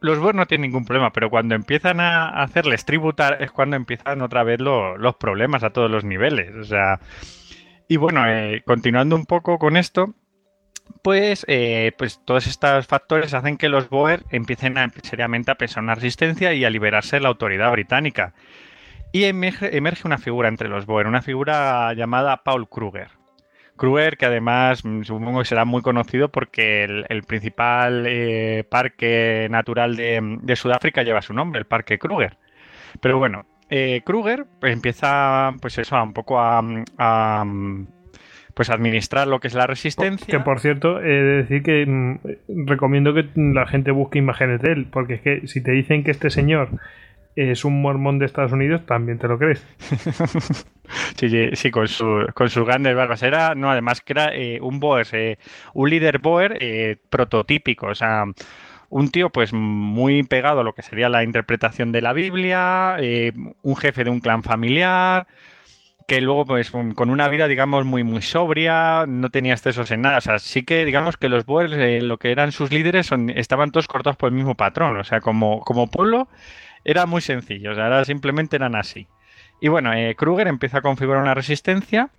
los 0.02 0.18
Boers 0.20 0.36
no 0.36 0.46
tienen 0.46 0.70
ningún 0.72 0.86
problema, 0.86 1.12
pero 1.12 1.30
cuando 1.30 1.56
empiezan 1.56 2.00
a 2.00 2.42
hacerles 2.42 2.86
tributar 2.86 3.42
es 3.42 3.52
cuando 3.52 3.76
empiezan 3.76 4.22
otra 4.22 4.44
vez 4.44 4.60
lo- 4.60 4.98
los 4.98 5.16
problemas 5.16 5.64
a 5.64 5.72
todos 5.72 5.90
los 5.92 6.04
niveles. 6.04 6.56
O 6.56 6.64
sea, 6.64 7.00
y 7.90 7.98
bueno, 7.98 8.24
eh, 8.30 8.62
continuando 8.66 9.16
un 9.16 9.26
poco 9.26 9.58
con 9.58 9.76
esto, 9.76 10.14
pues, 11.02 11.44
eh, 11.48 11.92
pues 11.98 12.22
todos 12.24 12.46
estos 12.46 12.86
factores 12.86 13.34
hacen 13.34 13.58
que 13.58 13.68
los 13.68 13.90
Boer 13.90 14.24
empiecen 14.30 14.76
seriamente 15.02 15.50
a 15.50 15.56
pensar 15.56 15.82
una 15.84 15.96
resistencia 15.96 16.54
y 16.54 16.66
a 16.66 16.70
liberarse 16.70 17.16
de 17.16 17.22
la 17.22 17.30
autoridad 17.30 17.72
británica. 17.72 18.34
Y 19.12 19.24
emerge, 19.24 19.72
una 20.06 20.20
figura 20.20 20.50
entre 20.50 20.70
los 20.70 20.86
Boer, 20.86 21.08
una 21.08 21.24
figura 21.24 21.92
llamada 21.96 22.44
Paul 22.44 22.70
Kruger. 22.70 23.10
Kruger, 23.76 24.18
que 24.18 24.28
además 24.28 24.86
mm, 24.86 25.02
supongo 25.02 25.40
que 25.40 25.46
será 25.46 25.66
muy 25.66 25.82
conocido 25.82 26.30
porque 26.30 26.84
el, 26.84 27.08
el 27.10 27.24
principal 27.24 28.06
eh, 28.08 28.66
parque 28.70 29.48
natural 29.50 29.96
de, 29.96 30.38
de 30.44 30.56
Sudáfrica 30.56 31.02
lleva 31.02 31.24
su 31.24 31.34
nombre, 31.34 31.60
el 31.60 31.66
Parque 31.66 31.98
Kruger. 31.98 32.38
Pero 33.02 33.18
bueno, 33.18 33.46
eh, 33.70 34.02
Kruger 34.06 34.46
empieza 34.62 35.54
pues 35.62 35.78
eso, 35.78 36.02
un 36.02 36.14
poco 36.14 36.40
a, 36.40 36.62
a, 36.98 37.46
pues 38.54 38.70
administrar 38.70 39.28
lo 39.28 39.40
que 39.40 39.48
es 39.48 39.54
la 39.54 39.68
resistencia. 39.68 40.28
Que 40.28 40.40
por 40.44 40.60
cierto, 40.60 41.00
he 41.00 41.08
de 41.08 41.44
decir 41.44 41.64
que 41.64 41.86
mm, 41.86 42.66
recomiendo 42.68 43.14
que 43.14 43.28
la 43.36 43.68
gente 43.68 43.92
busque 43.92 44.20
imágenes 44.20 44.62
de 44.62 44.72
él, 44.72 44.88
porque 44.92 45.16
es 45.16 45.22
que 45.22 45.48
si 45.48 45.62
te 45.62 45.72
dicen 45.72 46.04
que 46.04 46.12
este 46.12 46.30
señor 46.30 46.70
es 47.36 47.64
un 47.64 47.82
mormón 47.82 48.20
de 48.20 48.26
Estados 48.26 48.52
Unidos, 48.52 48.86
también 48.86 49.18
te 49.18 49.28
lo 49.28 49.38
crees. 49.38 49.66
Sí, 51.16 51.30
sí, 51.30 51.50
sí, 51.54 51.70
con, 51.70 51.88
su, 51.88 52.26
con 52.34 52.50
sus 52.50 52.66
grandes 52.66 52.96
barbas. 52.96 53.22
Era, 53.22 53.54
no, 53.54 53.70
además 53.70 54.02
que 54.02 54.14
era 54.14 54.34
eh, 54.34 54.60
un 54.60 54.80
Boer, 54.80 55.06
eh, 55.12 55.38
un 55.76 55.88
líder 55.88 56.18
Boer 56.18 56.58
eh, 56.60 56.98
prototípico, 57.12 57.88
o 57.88 57.94
sea, 57.94 58.26
un 58.90 59.10
tío 59.10 59.30
pues 59.30 59.54
muy 59.54 60.24
pegado 60.24 60.62
a 60.62 60.64
lo 60.64 60.74
que 60.74 60.82
sería 60.82 61.10
la 61.10 61.24
interpretación 61.24 61.92
de 61.92 62.02
la 62.02 62.14
Biblia, 62.14 62.98
eh, 63.00 63.32
un 63.62 63.76
jefe 63.76 64.04
de 64.04 64.10
un 64.10 64.20
clan 64.20 64.44
familiar, 64.44 65.28
que 66.08 66.22
luego 66.22 66.46
pues 66.46 66.72
con 66.72 67.10
una 67.10 67.28
vida 67.28 67.48
digamos 67.48 67.86
muy 67.86 68.04
muy 68.04 68.22
sobria, 68.22 69.06
no 69.08 69.30
tenía 69.30 69.54
excesos 69.54 69.92
en 69.92 70.02
nada, 70.02 70.18
o 70.18 70.22
sea, 70.22 70.40
sí 70.40 70.64
que 70.64 70.86
digamos 70.86 71.18
que 71.18 71.30
los 71.30 71.46
Boers, 71.46 71.74
eh, 71.74 72.02
lo 72.02 72.18
que 72.18 72.32
eran 72.32 72.52
sus 72.52 72.72
líderes, 72.72 73.10
estaban 73.36 73.72
todos 73.72 73.88
cortados 73.88 74.18
por 74.18 74.30
el 74.30 74.36
mismo 74.36 74.56
patrón, 74.56 74.98
o 74.98 75.04
sea, 75.04 75.22
como, 75.22 75.62
como 75.62 75.90
pueblo 75.90 76.28
era 76.84 77.06
muy 77.06 77.22
sencillo, 77.22 77.72
o 77.72 77.76
sea, 77.76 78.04
simplemente 78.06 78.56
eran 78.56 78.76
así. 78.76 79.08
Y 79.62 79.68
bueno, 79.68 79.94
eh, 79.94 80.16
Kruger 80.16 80.48
empieza 80.48 80.80
a 80.80 80.82
configurar 80.82 81.22
una 81.22 81.34
resistencia 81.34 82.10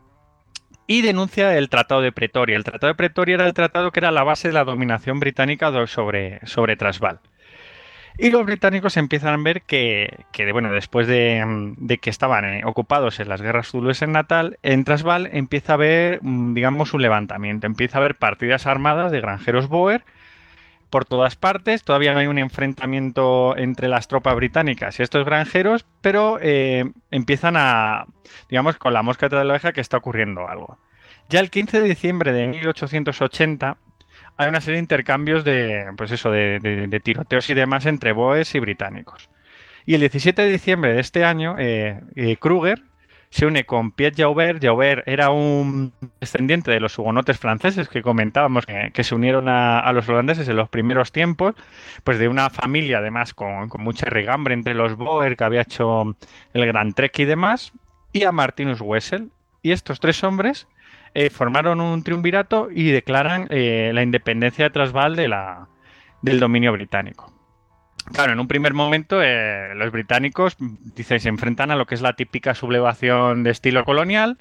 y 0.91 1.03
denuncia 1.03 1.57
el 1.57 1.69
Tratado 1.69 2.01
de 2.01 2.11
Pretoria. 2.11 2.57
El 2.57 2.65
Tratado 2.65 2.89
de 2.89 2.97
Pretoria 2.97 3.37
era 3.37 3.47
el 3.47 3.55
tratado 3.55 3.93
que 3.93 4.01
era 4.01 4.11
la 4.11 4.25
base 4.25 4.49
de 4.49 4.55
la 4.55 4.65
dominación 4.65 5.21
británica 5.21 5.71
sobre, 5.87 6.45
sobre 6.45 6.75
Transvaal. 6.75 7.21
Y 8.19 8.31
los 8.33 8.45
británicos 8.45 8.97
empiezan 8.97 9.39
a 9.39 9.43
ver 9.45 9.62
que, 9.62 10.25
que, 10.33 10.51
bueno, 10.51 10.73
después 10.73 11.07
de, 11.07 11.45
de 11.77 11.99
que 11.99 12.11
estaban 12.11 12.45
eh, 12.45 12.62
ocupados 12.65 13.21
en 13.21 13.29
las 13.29 13.41
guerras 13.41 13.69
zulúes 13.69 14.03
en 14.03 14.11
Natal, 14.11 14.59
en 14.65 14.83
Transvaal 14.83 15.31
empieza 15.33 15.75
a 15.75 15.77
haber, 15.77 16.19
mm, 16.25 16.55
digamos, 16.55 16.93
un 16.93 17.03
levantamiento. 17.03 17.69
Empieza 17.69 17.99
a 17.99 18.01
haber 18.01 18.17
partidas 18.17 18.67
armadas 18.67 19.12
de 19.12 19.21
granjeros 19.21 19.69
Boer 19.69 20.03
por 20.91 21.05
todas 21.05 21.37
partes. 21.37 21.85
Todavía 21.85 22.12
no 22.12 22.19
hay 22.19 22.27
un 22.27 22.39
enfrentamiento 22.39 23.57
entre 23.57 23.89
las 23.89 24.09
tropas 24.09 24.35
británicas 24.37 24.99
y 24.99 25.03
estos 25.03 25.25
granjeros, 25.25 25.87
pero 26.01 26.39
eh, 26.43 26.91
empiezan 27.11 27.57
a, 27.57 28.07
digamos, 28.49 28.77
con 28.77 28.93
la 28.93 29.03
mosca 29.03 29.27
detrás 29.27 29.43
de 29.43 29.47
la 29.47 29.55
oreja 29.55 29.73
que 29.73 29.81
está 29.81 29.97
ocurriendo 29.97 30.49
algo. 30.49 30.79
Ya 31.29 31.41
el 31.41 31.51
15 31.51 31.81
de 31.81 31.89
diciembre 31.89 32.33
de 32.33 32.49
1880 32.49 33.77
hay 34.37 34.49
una 34.49 34.61
serie 34.61 34.77
de 34.77 34.81
intercambios 34.81 35.45
de, 35.45 35.87
pues 35.97 36.11
eso, 36.11 36.31
de 36.31 37.01
tiroteos 37.03 37.49
y 37.51 37.55
demás 37.55 37.87
entre 37.87 38.12
boes 38.12 38.55
y 38.55 38.59
británicos. 38.59 39.31
Y 39.87 39.95
el 39.95 40.01
17 40.01 40.43
de 40.43 40.51
diciembre 40.51 40.93
de 40.93 41.01
este 41.01 41.25
año, 41.25 41.57
eh, 41.59 42.01
eh, 42.15 42.37
Kruger 42.37 42.83
se 43.31 43.47
une 43.47 43.65
con 43.65 43.93
Piet 43.93 44.16
Jaubert. 44.16 44.62
Jaubert 44.62 45.07
era 45.07 45.31
un 45.31 45.93
descendiente 46.20 46.70
de 46.70 46.81
los 46.81 46.98
hugonotes 46.98 47.39
franceses 47.39 47.89
que 47.89 48.02
comentábamos 48.02 48.66
que, 48.66 49.05
se 49.05 49.15
unieron 49.15 49.48
a, 49.48 49.90
los 49.93 50.09
holandeses 50.09 50.48
en 50.48 50.57
los 50.57 50.69
primeros 50.69 51.12
tiempos, 51.12 51.55
pues 52.05 52.19
de 52.19 52.28
una 52.28 52.51
familia 52.51 52.98
además 52.98 53.32
con, 53.32 53.69
con 53.69 53.82
mucha 53.82 54.07
regambre 54.07 54.55
entre 54.55 54.74
los 54.74 54.97
Boer 54.97 55.36
que 55.36 55.44
había 55.44 55.62
hecho 55.62 56.16
el 56.52 56.66
Gran 56.66 56.93
Trek 56.93 57.19
y 57.20 57.24
demás, 57.24 57.73
y 58.12 58.24
a 58.24 58.32
Martinus 58.32 58.81
Wessel. 58.81 59.31
Y 59.62 59.73
estos 59.73 60.01
tres 60.01 60.24
hombres 60.24 60.66
eh, 61.15 61.31
formaron 61.31 61.81
un 61.81 62.02
triunvirato 62.02 62.69
y 62.70 62.90
declaran 62.90 63.47
eh, 63.51 63.90
la 63.94 64.02
independencia 64.02 64.65
de 64.65 64.70
Transvaal 64.70 65.16
de 65.16 65.28
la, 65.28 65.69
del 66.23 66.40
dominio 66.40 66.73
británico. 66.73 67.30
Claro, 68.12 68.32
en 68.32 68.41
un 68.41 68.49
primer 68.49 68.74
momento 68.74 69.23
eh, 69.23 69.73
los 69.77 69.93
británicos 69.93 70.57
dice, 70.59 71.20
se 71.20 71.28
enfrentan 71.28 71.70
a 71.70 71.77
lo 71.77 71.87
que 71.87 71.95
es 71.95 72.03
la 72.03 72.15
típica 72.15 72.55
sublevación 72.55 73.43
de 73.45 73.51
estilo 73.51 73.85
colonial, 73.85 74.39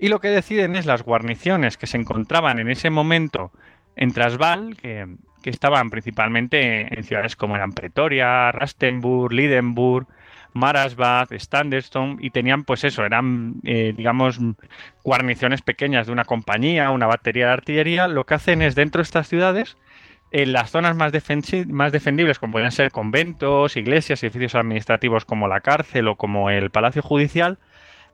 Y 0.00 0.08
lo 0.08 0.20
que 0.20 0.28
deciden 0.28 0.76
es 0.76 0.86
las 0.86 1.02
guarniciones 1.02 1.76
que 1.76 1.86
se 1.86 1.96
encontraban 1.96 2.58
en 2.60 2.70
ese 2.70 2.90
momento 2.90 3.50
en 3.96 4.12
Transvaal, 4.12 4.76
que, 4.76 5.06
que 5.42 5.50
estaban 5.50 5.90
principalmente 5.90 6.96
en 6.96 7.04
ciudades 7.04 7.34
como 7.36 7.56
eran 7.56 7.72
Pretoria, 7.72 8.52
Rastenburg, 8.52 9.32
Lidenburg, 9.32 10.06
Marasbad, 10.52 11.28
Standerstone 11.32 12.16
y 12.20 12.30
tenían 12.30 12.64
pues 12.64 12.84
eso, 12.84 13.04
eran 13.04 13.56
eh, 13.64 13.92
digamos 13.96 14.40
guarniciones 15.04 15.62
pequeñas 15.62 16.06
de 16.06 16.12
una 16.12 16.24
compañía, 16.24 16.90
una 16.90 17.06
batería 17.06 17.46
de 17.46 17.52
artillería, 17.52 18.08
lo 18.08 18.24
que 18.24 18.34
hacen 18.34 18.62
es 18.62 18.74
dentro 18.74 19.00
de 19.00 19.04
estas 19.04 19.28
ciudades 19.28 19.76
en 20.30 20.52
las 20.52 20.70
zonas 20.70 20.96
más, 20.96 21.12
más 21.68 21.92
defendibles, 21.92 22.38
como 22.38 22.52
pueden 22.52 22.70
ser 22.70 22.90
conventos, 22.90 23.76
iglesias, 23.76 24.22
edificios 24.22 24.54
administrativos 24.54 25.24
como 25.24 25.48
la 25.48 25.60
cárcel 25.60 26.08
o 26.08 26.16
como 26.16 26.50
el 26.50 26.70
Palacio 26.70 27.02
Judicial, 27.02 27.58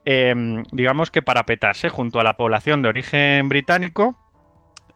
em, 0.05 0.63
digamos 0.71 1.11
que 1.11 1.21
para 1.21 1.45
petarse 1.45 1.89
junto 1.89 2.19
a 2.19 2.23
la 2.23 2.37
población 2.37 2.81
de 2.81 2.89
origen 2.89 3.49
británico 3.49 4.17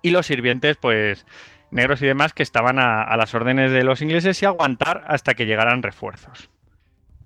y 0.01 0.11
los 0.11 0.27
sirvientes, 0.27 0.77
pues 0.77 1.25
negros 1.71 2.01
y 2.01 2.07
demás, 2.07 2.33
que 2.33 2.43
estaban 2.43 2.79
a 2.79 3.15
las 3.17 3.35
órdenes 3.35 3.71
de 3.71 3.83
los 3.83 4.01
ingleses 4.01 4.41
y 4.41 4.45
aguantar 4.45 5.03
hasta 5.07 5.35
que 5.35 5.45
llegaran 5.45 5.83
refuerzos. 5.83 6.49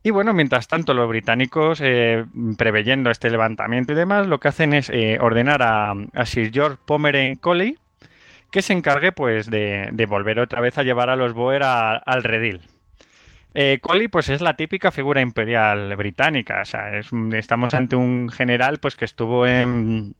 Y 0.05 0.11
bueno, 0.11 0.33
mientras 0.33 0.67
tanto, 0.67 0.93
los 0.93 1.07
británicos, 1.07 1.79
eh, 1.81 2.25
preveyendo 2.57 3.09
este 3.09 3.29
levantamiento 3.29 3.93
y 3.93 3.95
demás, 3.95 4.27
lo 4.27 4.37
que 4.37 4.49
hacen 4.49 4.73
es 4.73 4.89
eh, 4.89 5.17
ordenar 5.21 5.63
a, 5.63 5.93
Sir 6.25 6.51
George 6.53 6.77
Pomeroy 6.85 7.37
Colley 7.37 7.77
que 8.53 8.61
se 8.61 8.71
encargue 8.71 9.11
pues 9.11 9.49
de, 9.49 10.05
volver 10.07 10.39
otra 10.39 10.61
vez 10.61 10.77
a 10.77 10.83
llevar 10.83 11.09
a 11.09 11.15
los 11.15 11.33
Boer 11.33 11.63
al 11.63 12.23
redil. 12.23 12.61
Eh, 13.55 13.79
pues 14.11 14.29
es 14.29 14.41
la 14.41 14.55
típica 14.55 14.91
figura 14.91 15.21
imperial 15.21 15.95
británica, 15.95 16.61
o 16.61 16.65
sea, 16.65 16.99
estamos 17.33 17.73
ante 17.73 17.95
un 17.95 18.29
general 18.29 18.77
pues 18.77 18.95
que 18.95 19.05
estuvo 19.05 19.47
en, 19.47 20.15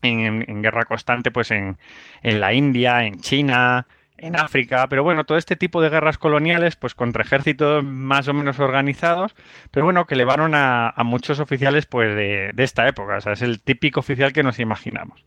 en, 0.00 0.62
guerra 0.62 0.86
constante 0.86 1.30
pues 1.30 1.50
en, 1.50 1.76
en 2.22 2.40
la 2.40 2.54
India, 2.54 3.04
en 3.04 3.20
China, 3.20 3.86
en 4.16 4.36
África, 4.36 4.86
pero 4.88 5.02
bueno, 5.02 5.24
todo 5.24 5.36
este 5.36 5.56
tipo 5.56 5.82
de 5.82 5.90
guerras 5.90 6.16
coloniales, 6.16 6.76
pues 6.76 6.94
contra 6.94 7.22
ejércitos 7.22 7.84
más 7.84 8.26
o 8.28 8.32
menos 8.32 8.58
organizados, 8.58 9.34
pero 9.70 9.84
bueno, 9.84 10.06
que 10.06 10.16
llevaron 10.16 10.52
a, 10.54 10.94
muchos 11.04 11.40
oficiales 11.40 11.84
pues 11.84 12.14
de, 12.16 12.54
esta 12.56 12.88
época, 12.88 13.18
o 13.18 13.20
sea, 13.20 13.34
es 13.34 13.42
el 13.42 13.60
típico 13.60 14.00
oficial 14.00 14.32
que 14.32 14.42
nos 14.42 14.58
imaginamos. 14.58 15.26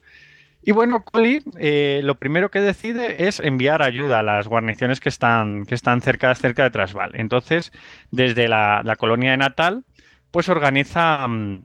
Y 0.62 0.72
bueno, 0.72 1.04
Collie 1.04 1.42
eh, 1.58 2.02
lo 2.04 2.16
primero 2.16 2.52
que 2.52 2.60
decide 2.60 3.28
es 3.28 3.40
enviar 3.40 3.82
ayuda 3.82 4.20
a 4.20 4.24
las 4.24 4.48
guarniciones 4.48 5.00
que 5.00 5.10
están, 5.10 5.66
que 5.66 5.76
están 5.76 6.02
cerca, 6.02 6.34
cerca 6.36 6.64
de 6.64 6.72
Trasval. 6.72 7.12
Entonces, 7.14 7.72
desde 8.12 8.48
la, 8.48 8.84
colonia 8.98 9.32
de 9.32 9.38
Natal, 9.38 9.86
pues 10.32 10.50
organiza 10.50 11.26
mm, 11.28 11.64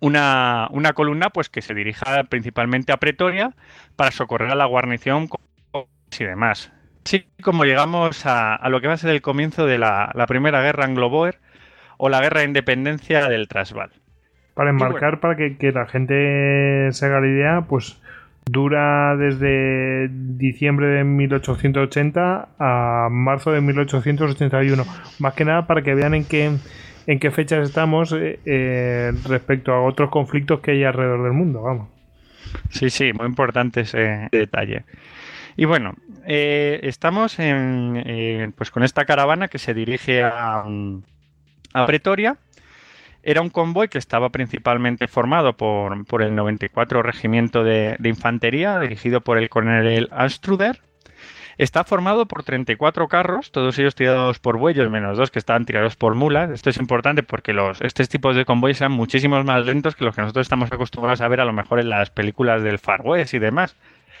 una, 0.00 0.68
una, 0.70 0.92
columna 0.92 1.30
pues 1.30 1.48
que 1.48 1.62
se 1.62 1.74
dirija 1.74 2.24
principalmente 2.24 2.92
a 2.92 2.98
Pretoria 2.98 3.54
para 3.96 4.10
socorrer 4.10 4.50
a 4.50 4.54
la 4.54 4.66
guarnición 4.66 5.28
y 6.20 6.24
demás. 6.24 6.70
Sí, 7.04 7.26
como 7.42 7.64
llegamos 7.64 8.24
a, 8.24 8.58
lo 8.68 8.80
que 8.80 8.88
va 8.88 8.94
a 8.94 8.98
ser 8.98 9.10
el 9.10 9.20
comienzo 9.20 9.66
de 9.66 9.78
la, 9.78 10.12
Primera 10.26 10.62
Guerra 10.62 10.84
Anglo-Boer 10.84 11.40
o 11.98 12.08
la 12.08 12.20
Guerra 12.20 12.40
de 12.40 12.46
Independencia 12.46 13.28
del 13.28 13.46
Transvaal. 13.46 13.90
Para 14.54 14.70
enmarcar, 14.70 15.20
para 15.20 15.36
que, 15.36 15.72
la 15.72 15.86
gente 15.86 16.88
se 16.92 17.06
haga 17.06 17.20
la 17.20 17.26
idea, 17.26 17.60
pues 17.68 18.00
dura 18.44 19.16
desde 19.16 20.08
diciembre 20.10 20.86
de 20.86 21.04
1880 21.04 22.48
a 22.58 23.08
marzo 23.10 23.50
de 23.50 23.60
1881. 23.60 24.84
Más 25.18 25.34
que 25.34 25.44
nada 25.44 25.66
para 25.66 25.82
que 25.82 25.94
vean 25.94 26.14
en 26.14 26.24
qué, 26.24 26.50
en 27.06 27.18
qué 27.18 27.30
fechas 27.30 27.68
estamos 27.68 28.12
eh, 28.12 28.38
eh, 28.44 29.12
respecto 29.26 29.72
a 29.72 29.80
otros 29.80 30.10
conflictos 30.10 30.60
que 30.60 30.72
hay 30.72 30.84
alrededor 30.84 31.24
del 31.24 31.32
mundo, 31.32 31.62
vamos. 31.62 31.88
Sí, 32.70 32.90
sí, 32.90 33.12
muy 33.12 33.26
importante 33.26 33.80
ese 33.80 34.28
detalle. 34.30 34.84
Y 35.56 35.64
bueno, 35.66 35.94
eh, 36.26 36.80
estamos 36.82 37.38
en, 37.38 38.02
eh, 38.04 38.50
pues 38.56 38.70
con 38.70 38.82
esta 38.82 39.04
caravana 39.04 39.48
que 39.48 39.58
se 39.58 39.74
dirige 39.74 40.22
a, 40.22 40.64
Pretoria. 41.86 42.36
Era 43.26 43.40
un 43.40 43.48
convoy 43.48 43.88
que 43.88 43.96
estaba 43.96 44.28
principalmente 44.28 45.08
formado 45.08 45.56
por, 45.56 46.22
el 46.22 46.34
94 46.34 47.02
Regimiento 47.02 47.64
de, 47.64 47.96
Infantería, 48.04 48.78
dirigido 48.78 49.22
por 49.22 49.38
el 49.38 49.48
coronel 49.48 50.10
Anstruder. 50.12 50.82
Está 51.56 51.84
formado 51.84 52.26
por 52.26 52.42
34 52.42 53.08
carros, 53.08 53.50
todos 53.50 53.78
ellos 53.78 53.94
tirados 53.94 54.40
por 54.40 54.58
bueyes, 54.58 54.90
menos 54.90 55.16
dos 55.16 55.30
que 55.30 55.38
estaban 55.38 55.64
tirados 55.64 55.96
por 55.96 56.14
mulas. 56.14 56.50
Esto 56.50 56.68
es 56.68 56.76
importante 56.76 57.22
porque 57.22 57.54
los, 57.54 57.80
estos 57.80 58.10
tipos 58.10 58.36
de 58.36 58.44
convoyes 58.44 58.76
sean 58.76 58.92
muchísimos 58.92 59.42
más 59.46 59.64
lentos 59.64 59.96
que 59.96 60.04
los 60.04 60.14
que 60.14 60.20
nosotros 60.20 60.44
estamos 60.44 60.70
acostumbrados 60.70 61.22
a 61.22 61.28
ver 61.28 61.40
a 61.40 61.46
lo 61.46 61.52
mejor 61.54 61.80
en 61.80 61.88
las 61.88 62.10
películas 62.10 62.62
del 62.62 62.78
Far 62.78 63.00
West 63.02 63.32
y 63.32 63.38
demás 63.38 63.74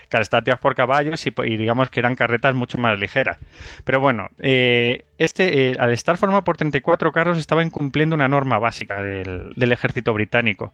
que 0.08 0.56
por 0.60 0.74
caballos 0.74 1.26
y, 1.26 1.56
digamos 1.56 1.90
que 1.90 2.00
eran 2.00 2.14
carretas 2.14 2.54
mucho 2.54 2.78
más 2.78 2.98
ligeras. 2.98 3.38
Pero 3.84 4.00
bueno, 4.00 4.28
eh, 4.38 5.04
este, 5.18 5.70
eh, 5.70 5.76
al 5.78 5.92
estar 5.92 6.16
formado 6.16 6.44
por 6.44 6.56
34 6.56 7.12
carros, 7.12 7.38
estaba 7.38 7.62
incumpliendo 7.62 8.14
una 8.14 8.28
norma 8.28 8.58
básica 8.58 9.02
del, 9.02 9.72
ejército 9.72 10.12
británico, 10.12 10.72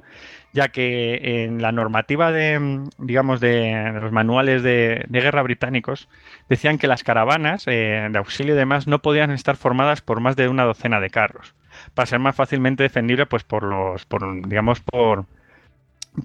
ya 0.53 0.69
que 0.69 1.45
en 1.45 1.63
la 1.63 1.73
normativa 1.73 2.33
de, 2.33 2.81
digamos, 2.99 3.41
de 3.41 3.93
los 4.01 4.13
manuales 4.13 4.63
de, 4.63 5.07
guerra 5.09 5.43
británicos 5.43 6.09
decían 6.49 6.79
que 6.79 6.87
las 6.87 7.05
caravanas 7.05 7.65
eh, 7.67 8.09
de 8.11 8.19
auxilio 8.19 8.55
y 8.55 8.59
demás 8.59 8.87
no 8.87 9.01
podían 9.01 9.31
estar 9.31 9.57
formadas 9.57 10.01
por 10.01 10.21
más 10.21 10.37
de 10.37 10.49
una 10.49 10.65
docena 10.65 11.01
de 11.01 11.11
carros, 11.11 11.55
para 11.95 12.07
ser 12.07 12.19
más 12.19 12.35
fácilmente 12.35 12.83
defendible, 12.83 13.27
pues 13.27 13.45
por 13.45 13.63
los, 13.63 14.07
por, 14.07 14.49
digamos, 14.49 14.81
por 14.81 15.27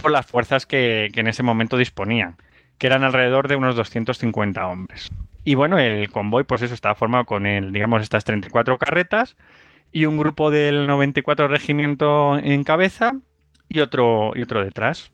las 0.10 0.26
fuerzas 0.26 0.66
que, 0.66 1.12
en 1.14 1.28
ese 1.28 1.44
momento 1.44 1.78
disponían 1.78 2.36
que 2.78 2.88
eran 2.88 3.04
alrededor 3.04 3.48
de 3.48 3.56
unos 3.56 3.76
250 3.76 4.68
hombres. 4.68 5.10
Y 5.44 5.56
bueno, 5.56 5.78
el 5.78 6.10
convoy, 6.10 6.44
pues 6.44 6.62
eso, 6.64 6.74
estaba 6.74 6.96
formado 6.96 7.26
con, 7.26 7.46
el, 7.46 7.72
digamos, 7.72 8.02
estas 8.02 8.26
34 8.26 8.78
carretas 8.78 9.38
y 9.92 10.06
un 10.06 10.18
grupo 10.18 10.52
del 10.52 10.88
94 10.88 11.48
regimiento 11.48 12.38
en 12.38 12.64
cabeza 12.64 13.14
y 13.70 13.80
otro, 13.80 14.34
y 14.36 14.42
otro 14.42 14.64
detrás. 14.64 15.12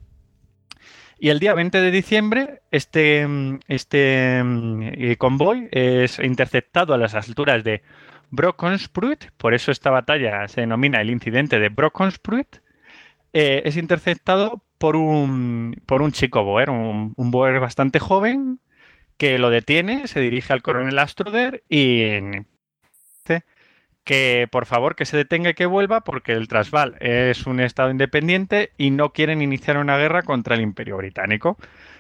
Y 1.20 1.30
el 1.30 1.40
día 1.40 1.54
20 1.54 1.82
de 1.82 1.92
diciembre, 1.92 2.62
este, 2.72 3.28
este 3.68 4.40
eh, 4.40 5.18
convoy 5.20 5.70
es 5.72 6.18
interceptado 6.18 6.96
a 6.96 6.98
las 6.98 7.14
alturas 7.14 7.64
de 7.64 7.84
Brockonsprut, 8.32 9.26
por 9.38 9.54
eso 9.54 9.72
esta 9.72 9.92
batalla 9.92 10.48
se 10.48 10.62
denomina 10.62 11.00
el 11.00 11.12
incidente 11.12 11.60
de 11.60 11.70
Brockonsprut, 11.70 12.58
eh, 13.34 13.62
es 13.66 13.78
interceptado 13.78 14.64
por 14.82 14.96
un, 14.96 15.80
por 15.86 16.02
un 16.02 16.12
chico 16.12 16.44
Boer, 16.44 16.72
un, 16.72 17.14
Boer 17.16 17.60
bastante 17.60 18.00
joven, 18.00 18.60
que 19.18 19.38
lo 19.38 19.52
detiene, 19.52 20.08
se 20.08 20.20
dirige 20.20 20.54
al 20.54 20.64
coronel 20.64 20.98
Astroder 20.98 21.64
y 21.70 22.20
dice 23.24 23.46
que 24.04 24.48
por 24.52 24.66
favor 24.66 24.96
que 24.96 25.06
se 25.06 25.18
detenga 25.18 25.52
y 25.52 25.54
que 25.54 25.68
vuelva 25.68 26.02
porque 26.02 26.32
el 26.32 26.48
Transvaal 26.48 26.98
es 27.00 27.46
un 27.46 27.60
estado 27.60 27.92
independiente 27.92 28.72
y 28.76 28.90
no 28.90 29.14
quieren 29.14 29.44
iniciar 29.44 29.78
una 29.78 29.98
guerra 30.00 30.24
contra 30.24 30.56
el 30.56 30.62
Imperio 30.62 30.98
Británico. 30.98 31.58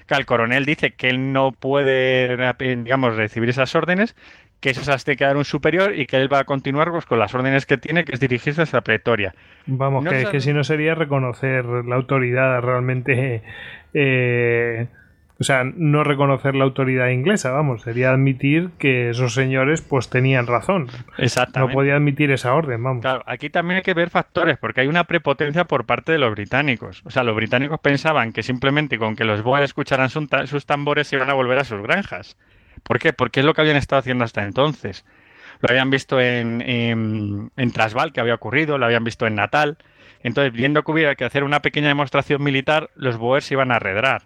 Que 0.08 0.16
el 0.16 0.26
coronel 0.26 0.66
dice 0.66 0.95
que 0.95 1.10
él 1.10 1.32
no 1.34 1.52
puede, 1.52 2.36
digamos, 2.58 3.16
recibir 3.16 3.49
esas 3.49 3.76
órdenes, 3.76 4.16
que 4.62 4.70
eso 4.70 4.84
se 4.84 5.04
tiene 5.04 5.18
que 5.18 5.26
dar 5.26 5.38
un 5.38 5.44
superior 5.44 5.98
y 5.98 6.06
que 6.06 6.18
él 6.18 6.32
va 6.32 6.40
a 6.40 6.44
continuar 6.46 6.92
pues, 6.92 7.06
con 7.06 7.20
las 7.20 7.34
órdenes 7.34 7.66
que 7.66 7.78
tiene, 7.78 8.06
que 8.06 8.14
es 8.14 8.20
dirigirse 8.20 8.62
hacia 8.62 8.82
Pretoria. 8.82 9.34
Vamos, 9.66 10.06
que, 10.06 10.26
que, 10.32 10.40
si 10.40 10.54
no 10.54 10.64
sería 10.64 10.96
reconocer 10.96 11.66
la 11.66 11.96
autoridad 11.96 12.62
realmente. 12.62 13.42
Eh, 13.94 14.88
o 15.42 15.44
sea, 15.44 15.64
no 15.64 16.04
reconocer 16.04 16.54
la 16.54 16.66
autoridad 16.66 17.08
inglesa, 17.08 17.50
vamos, 17.50 17.82
sería 17.82 18.12
admitir 18.12 18.70
que 18.78 19.10
esos 19.10 19.34
señores 19.34 19.82
pues 19.82 20.08
tenían 20.08 20.46
razón. 20.46 20.88
Exactamente. 21.18 21.74
No 21.74 21.80
podía 21.80 21.96
admitir 21.96 22.30
esa 22.30 22.54
orden, 22.54 22.84
vamos. 22.84 23.02
Claro, 23.02 23.24
aquí 23.26 23.50
también 23.50 23.78
hay 23.78 23.82
que 23.82 23.96
ver 23.96 24.12
factores, 24.12 24.60
porque 24.60 24.82
hay 24.82 24.88
una 24.88 25.06
prepotencia 25.06 25.66
por 25.66 25.86
parte 25.86 26.12
de 26.12 26.20
los 26.20 26.30
británicos. 26.30 27.02
O 27.06 27.10
sea, 27.10 27.24
los 27.24 27.36
británicos 27.36 27.80
pensaban 27.80 28.34
que 28.34 28.44
simplemente 28.44 29.00
con 29.00 29.16
que 29.16 29.24
los 29.24 29.42
boers 29.42 29.66
escucharan 29.66 30.12
sus 30.12 30.66
tambores 30.68 31.08
se 31.08 31.16
iban 31.16 31.32
a 31.32 31.34
volver 31.34 31.58
a 31.58 31.64
sus 31.64 31.82
granjas. 31.82 32.38
¿Por 32.91 32.99
qué? 32.99 33.13
Porque 33.13 33.39
es 33.39 33.45
lo 33.45 33.53
que 33.53 33.61
habían 33.61 33.77
estado 33.77 34.01
haciendo 34.01 34.26
hasta 34.26 34.43
entonces. 34.43 35.05
Lo 35.61 35.69
habían 35.69 35.89
visto 35.89 36.19
en, 36.19 36.61
en, 36.61 37.72
Trasval, 37.72 38.11
que 38.11 38.19
había 38.19 38.35
ocurrido, 38.35 38.77
lo 38.77 38.85
habían 38.85 39.05
visto 39.05 39.26
en 39.26 39.35
Natal. 39.35 39.77
Entonces, 40.23 40.51
viendo 40.51 40.84
que 40.84 40.91
hubiera 40.91 41.15
que 41.15 41.23
hacer 41.23 41.45
una 41.45 41.61
pequeña 41.61 41.88
demostración 41.88 42.43
militar, 42.43 42.89
los 42.95 43.15
Boers 43.15 43.45
se 43.45 43.53
iban 43.53 43.72
a 43.72 43.77
arredrar. 43.77 44.23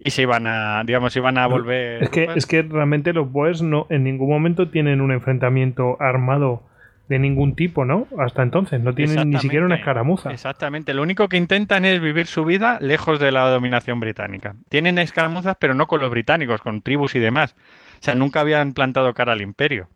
Y 0.00 0.10
se 0.10 0.22
iban 0.22 0.48
a, 0.48 0.82
digamos, 0.84 1.14
iban 1.14 1.38
a 1.38 1.46
volver. 1.46 2.02
Es 2.02 2.10
que, 2.10 2.28
es 2.34 2.46
que 2.46 2.62
realmente 2.62 3.12
los 3.12 3.30
Boers 3.30 3.62
no, 3.62 3.86
en 3.88 4.02
ningún 4.02 4.30
momento 4.30 4.68
tienen 4.68 5.00
un 5.00 5.12
enfrentamiento 5.12 5.96
armado 6.00 6.64
de 7.08 7.20
ningún 7.20 7.54
tipo, 7.54 7.84
¿no? 7.84 8.08
Hasta 8.18 8.42
entonces, 8.42 8.80
no 8.80 8.94
tienen 8.94 9.30
ni 9.30 9.38
siquiera 9.38 9.64
una 9.64 9.76
escaramuza. 9.76 10.32
Exactamente, 10.32 10.92
lo 10.92 11.02
único 11.02 11.28
que 11.28 11.36
intentan 11.36 11.84
es 11.84 12.00
vivir 12.00 12.26
su 12.26 12.44
vida 12.44 12.78
lejos 12.80 13.20
de 13.20 13.30
la 13.30 13.48
dominación 13.48 14.00
británica. 14.00 14.56
Tienen 14.68 14.98
escaramuzas, 14.98 15.56
pero 15.60 15.74
no 15.74 15.86
con 15.86 16.00
los 16.00 16.10
británicos, 16.10 16.60
con 16.62 16.82
tribus 16.82 17.14
y 17.14 17.20
demás. 17.20 17.54
Sea, 18.02 18.14
nunca 18.14 18.40
habían 18.40 18.74
plantado 18.74 19.14
cara 19.14 19.32
al 19.32 19.42
imperio. 19.42 19.88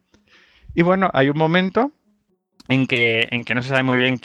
Y 0.75 0.83
bueno, 0.83 1.11
hay 1.15 1.29
un 1.29 1.39
momento 1.39 1.93
en 2.69 2.87
que, 2.87 3.29
en 3.31 3.45
que 3.45 3.55
no 3.55 3.63
se 3.63 3.71
sabe 3.71 3.83
muy 3.83 3.99
bien 3.99 4.19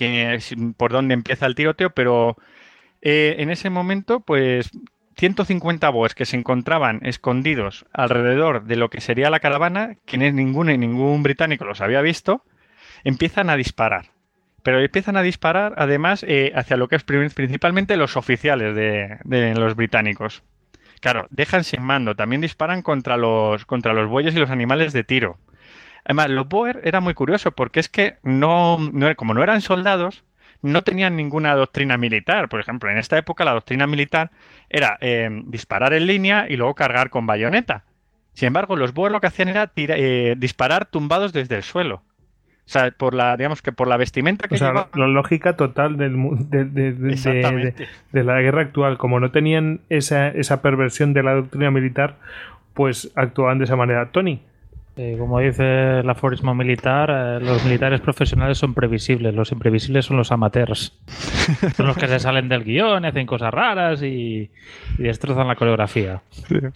por 0.77 0.91
dónde 0.91 1.13
empieza 1.13 1.45
el 1.47 1.55
tiroteo, 1.55 1.91
pero 1.91 2.37
Eh, 3.01 3.35
en 3.39 3.49
ese 3.49 3.69
momento, 3.69 4.19
pues 4.21 4.69
150 5.17 5.89
boers 5.89 6.15
que 6.15 6.25
se 6.25 6.37
encontraban 6.37 6.99
escondidos 7.03 7.85
alrededor 7.93 8.65
de 8.65 8.75
lo 8.75 8.89
que 8.89 9.01
sería 9.01 9.29
la 9.29 9.39
caravana, 9.39 9.97
que 10.05 10.17
ningún, 10.17 10.67
ningún 10.67 11.23
británico 11.23 11.65
los 11.65 11.81
había 11.81 12.01
visto, 12.01 12.43
empiezan 13.03 13.49
a 13.49 13.57
disparar. 13.57 14.07
Pero 14.63 14.79
empiezan 14.79 15.17
a 15.17 15.23
disparar, 15.23 15.73
además, 15.77 16.23
eh, 16.27 16.51
hacia 16.55 16.77
lo 16.77 16.87
que 16.87 16.95
es 16.97 17.03
principalmente 17.03 17.97
los 17.97 18.17
oficiales 18.17 18.75
de, 18.75 19.17
de, 19.23 19.55
los 19.55 19.75
británicos. 19.75 20.43
Claro, 21.01 21.27
dejan 21.31 21.63
sin 21.63 21.81
mando. 21.81 22.15
También 22.15 22.41
disparan 22.41 22.83
contra 22.83 23.17
los, 23.17 23.65
contra 23.65 23.91
los 23.93 24.07
bueyes 24.07 24.35
y 24.35 24.39
los 24.39 24.51
animales 24.51 24.93
de 24.93 25.03
tiro. 25.03 25.39
Además, 26.05 26.29
los 26.29 26.47
Boer 26.47 26.79
era 26.83 27.01
muy 27.01 27.13
curioso 27.13 27.51
porque 27.51 27.79
es 27.79 27.89
que 27.89 28.17
no, 28.23 28.77
como 29.17 29.33
no 29.33 29.43
eran 29.43 29.61
soldados, 29.61 30.23
no 30.61 30.83
tenían 30.83 31.15
ninguna 31.15 31.55
doctrina 31.55 31.97
militar. 31.97 32.49
Por 32.49 32.59
ejemplo, 32.59 32.89
en 32.89 32.99
esta 32.99 33.17
época 33.17 33.43
la 33.43 33.53
doctrina 33.53 33.87
militar 33.87 34.31
era 34.69 34.97
eh, 35.01 35.29
disparar 35.45 35.93
en 35.93 36.05
línea 36.05 36.45
y 36.47 36.55
luego 36.55 36.75
cargar 36.75 37.09
con 37.09 37.25
bayoneta. 37.25 37.83
Sin 38.33 38.47
embargo, 38.47 38.75
los 38.75 38.93
Boer 38.93 39.11
lo 39.11 39.21
que 39.21 39.27
hacían 39.27 39.49
era 39.49 39.71
eh, 39.75 40.35
disparar 40.37 40.85
tumbados 40.85 41.33
desde 41.33 41.55
el 41.55 41.63
suelo. 41.63 42.03
O 42.71 42.73
sea, 42.73 42.89
por 42.89 43.13
la, 43.13 43.35
digamos 43.35 43.61
que 43.61 43.73
por 43.73 43.89
la 43.89 43.97
vestimenta 43.97 44.47
que 44.47 44.55
o 44.55 44.57
sea, 44.57 44.87
la 44.93 45.07
lógica 45.07 45.57
total 45.57 45.97
del, 45.97 46.15
de, 46.49 46.63
de, 46.63 47.73
de, 48.13 48.23
la 48.23 48.39
guerra 48.39 48.61
actual. 48.61 48.97
Como 48.97 49.19
no 49.19 49.29
tenían 49.29 49.81
esa, 49.89 50.29
esa 50.29 50.61
perversión 50.61 51.11
de 51.11 51.21
la 51.21 51.33
doctrina 51.33 51.69
militar, 51.69 52.15
pues 52.73 53.11
actuaban 53.15 53.57
de 53.57 53.65
esa 53.65 53.75
manera. 53.75 54.11
Tony, 54.13 54.39
eh, 54.95 55.17
como 55.19 55.39
dice 55.39 55.99
el 55.99 56.09
aforismo 56.09 56.55
militar, 56.55 57.09
eh, 57.11 57.43
los 57.43 57.65
militares 57.65 57.99
profesionales 57.99 58.57
son 58.57 58.73
previsibles, 58.73 59.35
los 59.35 59.51
imprevisibles 59.51 60.05
son 60.05 60.15
los 60.15 60.31
amateurs. 60.31 60.97
son 61.75 61.87
los 61.87 61.97
que 61.97 62.07
se 62.07 62.19
salen 62.19 62.47
del 62.47 62.63
guion, 62.63 63.03
hacen 63.03 63.27
cosas 63.27 63.53
raras 63.53 64.01
y, 64.01 64.49
y 64.97 65.03
destrozan 65.03 65.49
la 65.49 65.57
coreografía. 65.57 66.21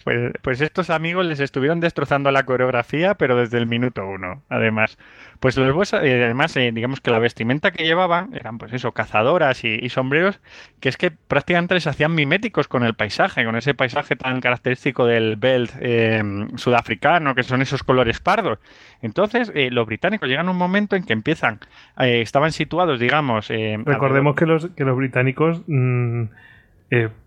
Pues, 0.04 0.32
pues, 0.42 0.60
estos 0.60 0.90
amigos 0.90 1.24
les 1.24 1.40
estuvieron 1.40 1.80
destrozando 1.80 2.30
la 2.30 2.44
coreografía, 2.44 3.14
pero 3.14 3.34
desde 3.34 3.56
el 3.56 3.66
minuto 3.66 4.06
uno, 4.06 4.42
además. 4.50 4.98
Pues 5.40 5.56
los 5.56 5.92
eh, 5.92 6.24
además, 6.24 6.56
eh, 6.56 6.70
digamos 6.72 7.00
que 7.00 7.10
la 7.10 7.18
vestimenta 7.18 7.70
que 7.70 7.84
llevaban 7.84 8.34
eran, 8.34 8.58
pues 8.58 8.72
eso, 8.72 8.92
cazadoras 8.92 9.64
y, 9.64 9.88
sombreros, 9.88 10.40
que 10.80 10.88
es 10.88 10.96
que 10.96 11.10
prácticamente 11.10 11.74
les 11.74 11.86
hacían 11.86 12.14
miméticos 12.14 12.68
con 12.68 12.84
el 12.84 12.94
paisaje, 12.94 13.44
con 13.44 13.56
ese 13.56 13.74
paisaje 13.74 14.16
tan 14.16 14.40
característico 14.40 15.06
del 15.06 15.36
belt 15.36 15.72
sudafricano, 16.56 17.34
que 17.34 17.42
son 17.42 17.62
esos 17.62 17.82
colores 17.82 18.20
pardos. 18.20 18.58
Entonces, 19.02 19.52
eh, 19.54 19.70
los 19.70 19.86
británicos 19.86 20.28
llegan 20.28 20.48
a 20.48 20.50
un 20.50 20.58
momento 20.58 20.96
en 20.96 21.04
que 21.04 21.12
empiezan, 21.12 21.60
estaban 21.98 22.52
situados, 22.52 23.00
digamos... 23.00 23.48
Recordemos 23.48 24.36
que 24.36 24.46
los, 24.46 24.68
que 24.70 24.84
los 24.84 24.96
británicos, 24.96 25.62
mm, 25.66 26.22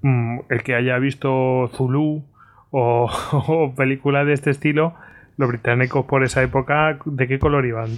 mm, 0.01 0.39
el 0.49 0.63
que 0.63 0.75
haya 0.75 0.97
visto 0.97 1.69
Zulu 1.73 2.23
o, 2.71 3.09
o 3.31 3.75
películas 3.75 4.25
de 4.25 4.33
este 4.33 4.49
estilo, 4.49 4.95
los 5.39 5.47
británicos 5.47 6.05
por 6.05 6.23
esa 6.23 6.43
época, 6.43 6.99
¿de 7.05 7.27
qué 7.27 7.39
color 7.39 7.65
iban? 7.65 7.89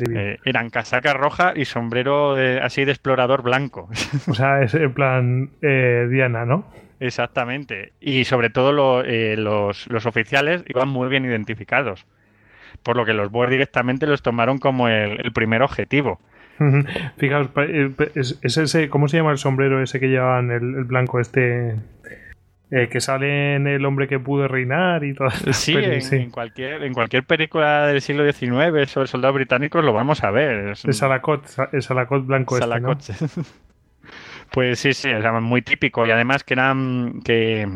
eran 0.46 0.70
casaca 0.70 1.14
roja 1.14 1.54
y 1.56 1.66
sombrero 1.66 2.36
así 2.62 2.86
de 2.86 2.92
explorador 2.92 3.42
blanco. 3.42 3.90
O 4.28 4.34
sea, 4.34 4.62
es 4.62 4.76
en 4.76 4.94
plan 4.94 5.50
Diana, 5.60 6.46
¿no? 6.46 6.66
Exactamente. 7.00 7.94
Y 8.00 8.26
sobre 8.26 8.52
todo 8.52 8.72
los, 8.72 9.88
los, 9.88 10.06
oficiales 10.06 10.64
iban 10.68 10.88
muy 10.88 11.10
bien 11.10 11.26
identificados 11.26 12.06
por 12.84 12.96
lo 12.96 13.06
que 13.06 13.14
los 13.14 13.32
Boer 13.32 13.50
directamente 13.50 14.08
los 14.08 14.22
tomaron 14.22 14.58
como 14.58 14.88
el, 14.88 15.32
primer 15.34 15.62
objetivo. 15.62 16.20
Fijaos, 17.18 17.50
eh, 17.58 17.92
es, 18.14 18.40
ese, 18.44 18.90
¿cómo 18.90 19.08
se 19.08 19.18
llama 19.18 19.32
el 19.32 19.40
sombrero 19.40 19.82
ese 19.82 20.00
que 20.00 20.10
llevan 20.10 20.52
el, 20.52 20.84
blanco 20.84 21.20
este? 21.20 21.76
Eh, 22.74 22.88
que 22.88 23.02
sale 23.02 23.56
en 23.56 23.68
El 23.68 23.86
hombre 23.86 24.08
que 24.08 24.18
pudo 24.18 24.48
reinar 24.48 25.04
y 25.04 25.14
todo 25.14 25.30
sí, 25.52 25.76
en, 25.76 26.32
cualquier, 26.32 26.82
en 26.84 26.94
cualquier 26.94 27.26
película 27.26 27.88
del 27.88 28.00
siglo 28.02 28.24
XIX 28.24 28.90
sobre 28.90 29.08
soldados 29.08 29.36
británicos 29.36 29.84
lo 29.84 29.92
vamos 29.92 30.24
a 30.24 30.32
ver. 30.32 30.70
Es 30.70 30.86
el 30.86 30.94
salacot, 30.94 31.44
el 31.74 31.82
salacot 31.82 32.26
blanco 32.26 32.58
Este, 32.58 33.14
pues 34.52 34.80
sí, 34.80 34.94
sí, 34.94 35.10
es 35.10 35.42
muy 35.42 35.62
típico 35.64 36.08
y 36.08 36.12
además 36.12 36.46
que 36.46 36.54
eran 36.54 37.22
que 37.26 37.68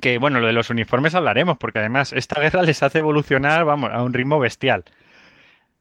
que 0.00 0.18
bueno, 0.18 0.40
lo 0.40 0.48
de 0.48 0.52
los 0.52 0.68
uniformes 0.70 1.14
hablaremos, 1.14 1.56
porque 1.56 1.78
además 1.78 2.12
esta 2.12 2.40
guerra 2.40 2.62
les 2.62 2.82
hace 2.82 2.98
evolucionar, 2.98 3.64
vamos, 3.64 3.90
a 3.92 4.02
un 4.02 4.12
ritmo 4.12 4.38
bestial. 4.38 4.84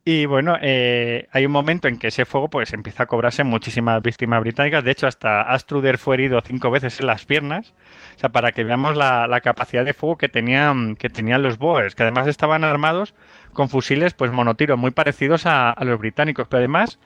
Y 0.10 0.26
bueno, 0.26 0.56
eh, 0.62 1.28
hay 1.34 1.46
un 1.46 1.52
momento 1.52 1.90
en 1.90 2.00
que 2.00 2.08
ese 2.08 2.24
fuego 2.24 2.50
pues 2.50 2.72
empieza 2.72 3.04
a 3.04 3.06
cobrarse 3.08 3.44
muchísimas 3.44 4.02
víctimas 4.02 4.40
británicas. 4.40 4.82
De 4.82 4.92
hecho, 4.92 5.06
hasta 5.06 5.42
Astruder 5.42 5.98
fue 5.98 6.16
herido 6.16 6.40
cinco 6.40 6.72
veces 6.72 7.02
en 7.02 7.08
las 7.08 7.26
piernas. 7.26 7.74
O 8.16 8.20
sea, 8.20 8.30
para 8.30 8.54
que 8.54 8.64
veamos 8.64 8.96
la, 8.96 9.42
capacidad 9.44 9.84
de 9.84 9.94
fuego 9.94 10.18
que 10.18 10.30
tenían, 10.30 10.96
que 10.96 11.10
tenían 11.10 11.44
los 11.44 11.58
Boers, 11.58 11.94
que 11.94 12.04
además 12.04 12.26
estaban 12.28 12.64
armados 12.64 13.16
con 13.52 13.68
fusiles 13.68 14.14
pues 14.14 14.32
monotiro 14.32 14.78
muy 14.78 14.92
parecidos 14.92 15.46
a, 15.46 15.72
a 15.72 15.84
los 15.84 16.00
británicos. 16.00 16.48
Pero 16.48 16.60
además 16.60 17.00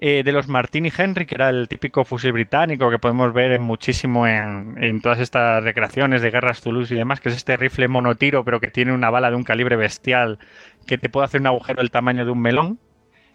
eh, 0.00 0.22
de 0.24 0.30
los 0.30 0.46
Martini 0.46 0.92
Henry, 0.96 1.26
que 1.26 1.34
era 1.34 1.50
el 1.50 1.66
típico 1.66 2.04
fusil 2.04 2.32
británico 2.32 2.88
que 2.88 3.00
podemos 3.00 3.32
ver 3.32 3.58
muchísimo 3.58 4.28
en, 4.28 5.00
todas 5.00 5.18
estas 5.18 5.64
recreaciones 5.64 6.22
de 6.22 6.30
guerras 6.30 6.60
Toulouse 6.60 6.94
y 6.94 6.96
demás, 6.96 7.20
que 7.20 7.30
es 7.30 7.36
este 7.36 7.56
rifle 7.56 7.88
monotiro, 7.88 8.44
pero 8.44 8.60
que 8.60 8.68
tiene 8.68 8.92
una 8.92 9.10
bala 9.10 9.30
de 9.30 9.36
un 9.36 9.42
calibre 9.42 9.74
bestial 9.74 10.38
que 10.86 10.98
te 10.98 11.08
puede 11.08 11.24
hacer 11.24 11.40
un 11.40 11.48
agujero 11.48 11.82
del 11.82 11.90
tamaño 11.90 12.24
de 12.24 12.30
un 12.30 12.40
melón. 12.40 12.78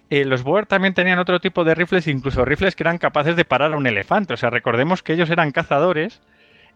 Eh, 0.10 0.24
los 0.24 0.44
Boer 0.44 0.66
también 0.66 0.94
tenían 0.94 1.20
otro 1.20 1.42
tipo 1.42 1.66
de 1.66 1.76
rifles, 1.76 2.08
incluso 2.08 2.46
rifles 2.46 2.76
que 2.76 2.84
eran 2.84 2.98
capaces 2.98 3.36
de 3.36 3.44
parar 3.44 3.74
a 3.74 3.78
un 3.78 3.86
elefante. 3.86 4.34
O 4.34 4.38
sea, 4.38 4.50
recordemos 4.50 5.04
que 5.04 5.14
ellos 5.14 5.30
eran 5.30 5.52
cazadores 5.52 6.22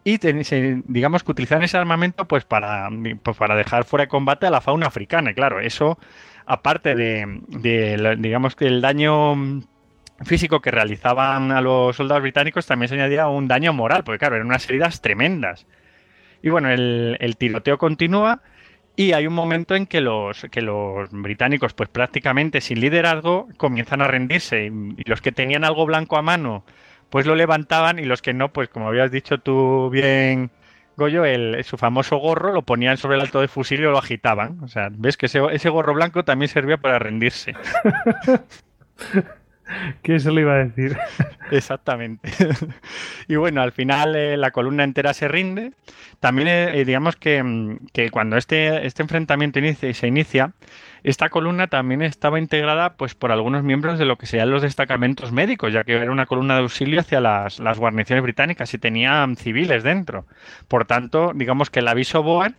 y 0.04 0.18
digamos 0.18 1.24
que 1.24 1.32
utilizaban 1.32 1.64
ese 1.64 1.78
armamento 1.78 2.28
pues 2.28 2.44
para, 2.44 2.90
pues 3.24 3.38
para 3.38 3.56
dejar 3.56 3.86
fuera 3.86 4.04
de 4.04 4.10
combate 4.10 4.48
a 4.48 4.50
la 4.50 4.60
fauna 4.60 4.88
africana. 4.88 5.32
Y 5.32 5.34
claro, 5.34 5.62
eso 5.62 5.98
aparte 6.46 6.96
de, 6.96 7.42
de 7.48 8.16
digamos 8.18 8.56
que 8.56 8.68
el 8.68 8.82
daño 8.82 9.36
físico 10.24 10.62
que 10.62 10.72
realizaban 10.72 11.52
a 11.52 11.62
los 11.62 11.96
soldados 11.96 12.24
británicos 12.24 12.66
también 12.66 12.90
se 12.90 12.96
añadía 12.96 13.28
un 13.28 13.48
daño 13.48 13.74
moral, 13.74 14.04
porque 14.04 14.20
claro, 14.20 14.36
eran 14.36 14.48
unas 14.48 14.68
heridas 14.70 15.02
tremendas. 15.02 15.66
Y 16.42 16.50
bueno, 16.50 16.70
el, 16.70 17.36
tiroteo 17.38 17.78
continúa 17.78 18.42
y 18.96 19.14
hay 19.14 19.28
un 19.28 19.34
momento 19.34 19.76
en 19.76 19.86
que 19.86 20.02
los, 20.02 20.46
que 20.52 20.62
los 20.62 21.10
británicos, 21.12 21.74
pues 21.74 21.90
prácticamente 21.90 22.62
sin 22.62 22.80
liderazgo, 22.80 23.48
comienzan 23.58 24.02
a 24.02 24.08
rendirse 24.08 24.66
y, 24.66 25.04
los 25.10 25.22
que 25.22 25.32
tenían 25.32 25.64
algo 25.64 25.86
blanco 25.86 26.18
a 26.18 26.22
mano, 26.22 26.64
pues 27.10 27.26
lo 27.26 27.36
levantaban 27.36 28.00
y 28.00 28.06
los 28.06 28.22
que 28.22 28.34
no, 28.34 28.52
pues 28.54 28.70
como 28.70 28.88
habías 28.88 29.12
dicho 29.12 29.40
tú 29.40 29.90
bien, 29.90 30.52
Goyo, 30.96 31.26
el, 31.26 31.64
su 31.64 31.78
famoso 31.78 32.18
gorro 32.18 32.52
lo 32.54 32.64
ponían 32.64 32.98
sobre 32.98 33.18
el 33.18 33.22
alto 33.22 33.40
de 33.40 33.48
fusil 33.48 33.82
y 33.82 33.84
lo 33.84 33.98
agitaban. 34.00 34.64
O 34.64 34.68
sea, 34.68 34.90
ves 34.92 35.16
que 35.16 35.28
ese, 35.28 35.42
ese 35.52 35.70
gorro 35.70 35.94
blanco 35.94 36.26
también 36.26 36.50
servía 36.50 36.78
para 36.78 36.98
rendirse. 36.98 37.54
¿Qué 40.02 40.20
se 40.20 40.32
le 40.32 40.42
iba 40.42 40.54
a 40.54 40.66
decir? 40.66 40.98
Exactamente. 41.52 42.30
y 43.28 43.36
bueno, 43.36 43.62
al 43.62 43.72
final 43.72 44.16
eh, 44.16 44.38
la 44.38 44.52
columna 44.52 44.84
entera 44.84 45.14
se 45.14 45.28
rinde. 45.28 45.74
También 46.20 46.48
eh, 46.48 46.86
digamos 46.86 47.16
que, 47.16 47.44
mm, 47.44 47.88
que, 47.94 48.10
cuando 48.10 48.38
este, 48.38 48.86
este 48.86 49.04
enfrentamiento 49.04 49.60
inicia, 49.60 49.94
se 49.94 50.08
inicia, 50.08 50.54
esta 51.04 51.30
columna 51.30 51.68
también 51.68 52.02
estaba 52.02 52.40
integrada 52.40 52.96
pues, 52.96 53.16
por 53.16 53.32
algunos 53.32 53.64
miembros 53.64 54.00
de 54.00 54.06
lo 54.06 54.18
que 54.18 54.26
serían 54.26 54.50
los 54.50 54.62
destacamentos 54.62 55.32
médicos, 55.32 55.72
ya 55.72 55.84
que 55.84 55.94
era 55.94 56.12
una 56.12 56.26
columna 56.26 56.56
de 56.56 56.62
auxilio 56.62 57.00
hacia 57.00 57.22
las, 57.22 57.60
las 57.60 57.78
guarniciones 57.78 58.24
británicas 58.24 58.74
y 58.74 58.78
tenían 58.78 59.36
civiles 59.36 59.84
dentro. 59.84 60.26
Por 60.68 60.86
tanto, 60.86 61.32
digamos 61.36 61.70
que 61.70 61.80
el 61.80 61.88
aviso 61.88 62.24
Boer 62.24 62.56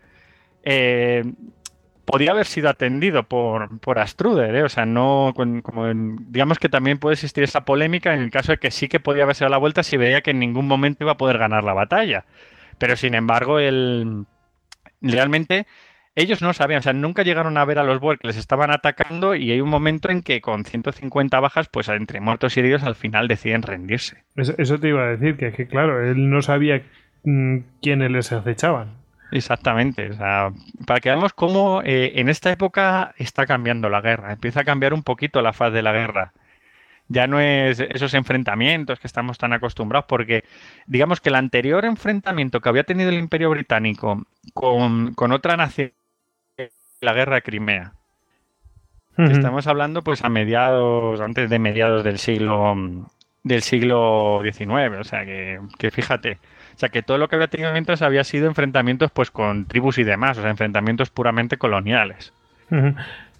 eh, 0.70 1.24
podía 2.08 2.30
haber 2.30 2.46
sido 2.46 2.70
atendido 2.70 3.24
por, 3.24 3.80
por 3.80 3.98
Astruder, 3.98 4.54
¿eh? 4.54 4.62
o 4.62 4.68
sea, 4.70 4.86
no, 4.86 5.34
como 5.34 5.92
digamos 5.94 6.58
que 6.58 6.70
también 6.70 6.96
puede 6.96 7.12
existir 7.12 7.44
esa 7.44 7.66
polémica 7.66 8.14
en 8.14 8.22
el 8.22 8.30
caso 8.30 8.52
de 8.52 8.58
que 8.58 8.70
sí 8.70 8.88
que 8.88 8.98
podía 8.98 9.24
haberse 9.24 9.44
dado 9.44 9.50
la 9.50 9.58
vuelta 9.58 9.82
si 9.82 9.98
veía 9.98 10.22
que 10.22 10.30
en 10.30 10.38
ningún 10.38 10.66
momento 10.66 11.04
iba 11.04 11.12
a 11.12 11.18
poder 11.18 11.36
ganar 11.36 11.64
la 11.64 11.74
batalla. 11.74 12.24
Pero 12.78 12.96
sin 12.96 13.14
embargo, 13.14 13.58
el, 13.58 14.24
realmente 15.02 15.66
ellos 16.14 16.40
no 16.40 16.54
sabían, 16.54 16.78
o 16.78 16.82
sea, 16.82 16.94
nunca 16.94 17.24
llegaron 17.24 17.58
a 17.58 17.64
ver 17.66 17.78
a 17.78 17.84
los 17.84 18.00
Boer 18.00 18.18
que 18.18 18.28
les 18.28 18.38
estaban 18.38 18.70
atacando 18.70 19.34
y 19.34 19.52
hay 19.52 19.60
un 19.60 19.68
momento 19.68 20.10
en 20.10 20.22
que 20.22 20.40
con 20.40 20.64
150 20.64 21.38
bajas, 21.40 21.68
pues 21.68 21.90
entre 21.90 22.20
muertos 22.20 22.56
y 22.56 22.60
heridos 22.60 22.84
al 22.84 22.94
final 22.94 23.28
deciden 23.28 23.60
rendirse. 23.60 24.24
Eso, 24.34 24.78
te 24.78 24.88
iba 24.88 25.02
a 25.02 25.08
decir, 25.08 25.36
que, 25.36 25.52
que 25.52 25.66
claro, 25.66 26.02
él 26.02 26.30
no 26.30 26.40
sabía 26.40 26.82
mm, 27.24 27.58
quiénes 27.82 28.10
les 28.10 28.32
acechaban. 28.32 28.96
Exactamente, 29.30 30.10
o 30.10 30.14
sea, 30.14 30.52
para 30.86 31.00
que 31.00 31.10
veamos 31.10 31.34
cómo 31.34 31.82
eh, 31.84 32.12
en 32.16 32.28
esta 32.28 32.50
época 32.50 33.14
está 33.18 33.46
cambiando 33.46 33.90
la 33.90 34.00
guerra, 34.00 34.32
empieza 34.32 34.60
a 34.60 34.64
cambiar 34.64 34.94
un 34.94 35.02
poquito 35.02 35.42
la 35.42 35.52
faz 35.52 35.72
de 35.72 35.82
la 35.82 35.92
guerra. 35.92 36.32
Ya 37.10 37.26
no 37.26 37.40
es 37.40 37.80
esos 37.80 38.12
enfrentamientos 38.12 39.00
que 39.00 39.06
estamos 39.06 39.38
tan 39.38 39.54
acostumbrados, 39.54 40.06
porque 40.06 40.44
digamos 40.86 41.20
que 41.20 41.30
el 41.30 41.36
anterior 41.36 41.84
enfrentamiento 41.84 42.60
que 42.60 42.68
había 42.68 42.84
tenido 42.84 43.08
el 43.08 43.18
Imperio 43.18 43.48
Británico 43.50 44.26
con, 44.52 45.14
otra 45.32 45.56
nación, 45.56 45.92
la 47.00 47.14
guerra 47.14 47.36
de 47.36 47.42
Crimea. 47.42 47.92
Estamos 49.16 49.66
hablando 49.66 50.02
pues 50.02 50.22
a 50.22 50.28
mediados, 50.28 51.20
antes 51.20 51.50
de 51.50 51.58
mediados 51.58 52.04
del 52.04 52.18
siglo 52.18 53.08
del 53.42 53.62
siglo 53.62 54.42
XIX. 54.44 54.98
O 55.00 55.04
sea, 55.04 55.24
que, 55.24 55.60
que 55.78 55.90
fíjate. 55.90 56.38
O 56.78 56.80
sea, 56.80 56.90
que 56.90 57.02
todo 57.02 57.18
lo 57.18 57.26
que 57.26 57.34
había 57.34 57.48
tenido 57.48 57.72
mientras 57.72 58.02
había 58.02 58.22
sido 58.22 58.46
enfrentamientos 58.46 59.10
pues 59.10 59.32
con 59.32 59.64
tribus 59.64 59.98
y 59.98 60.04
demás, 60.04 60.38
o 60.38 60.42
sea, 60.42 60.50
enfrentamientos 60.50 61.10
puramente 61.10 61.56
coloniales. 61.56 62.32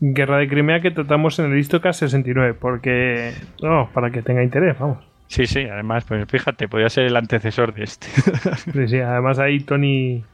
Guerra 0.01 0.39
de 0.39 0.49
Crimea 0.49 0.81
que 0.81 0.91
tratamos 0.91 1.39
en 1.39 1.53
el 1.53 1.57
Histocast 1.57 2.01
69, 2.01 2.55
porque. 2.55 3.33
No, 3.63 3.91
para 3.95 4.11
que 4.11 4.23
tenga 4.23 4.43
interés, 4.43 4.77
vamos. 4.77 4.99
Sí, 5.29 5.47
sí, 5.47 5.61
además, 5.61 6.05
pues 6.05 6.27
fíjate, 6.29 6.67
podría 6.67 6.89
ser 6.89 7.05
el 7.05 7.15
antecesor 7.15 7.73
de 7.75 7.85
este. 7.85 8.09
Sí, 8.73 8.89
sí, 8.89 8.99
además 8.99 9.39
ahí 9.39 9.61
Tony. 9.61 10.25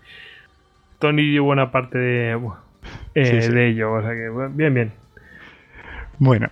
Tony 0.98 1.28
dio 1.28 1.44
buena 1.44 1.70
parte 1.70 1.98
de, 1.98 2.40
eh, 3.14 3.26
Sí, 3.26 3.42
sí. 3.42 3.52
de 3.52 3.68
ello, 3.68 3.92
o 3.92 4.00
sea 4.00 4.12
que 4.12 4.30
bien, 4.54 4.72
bien. 4.72 4.92
Bueno. 6.18 6.48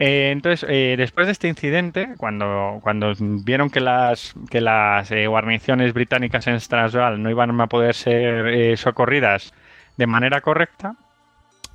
Eh, 0.00 0.30
entonces, 0.30 0.66
eh, 0.66 0.94
después 0.96 1.26
de 1.26 1.32
este 1.32 1.46
incidente, 1.46 2.14
cuando, 2.16 2.80
cuando 2.82 3.12
vieron 3.18 3.68
que 3.68 3.80
las, 3.80 4.34
que 4.50 4.62
las 4.62 5.10
eh, 5.10 5.26
guarniciones 5.26 5.92
británicas 5.92 6.46
en 6.46 6.58
Transvaal 6.58 7.22
no 7.22 7.28
iban 7.28 7.60
a 7.60 7.66
poder 7.66 7.94
ser 7.94 8.78
socorridas 8.78 9.52
de 9.98 10.06
manera 10.06 10.40
correcta, 10.40 10.96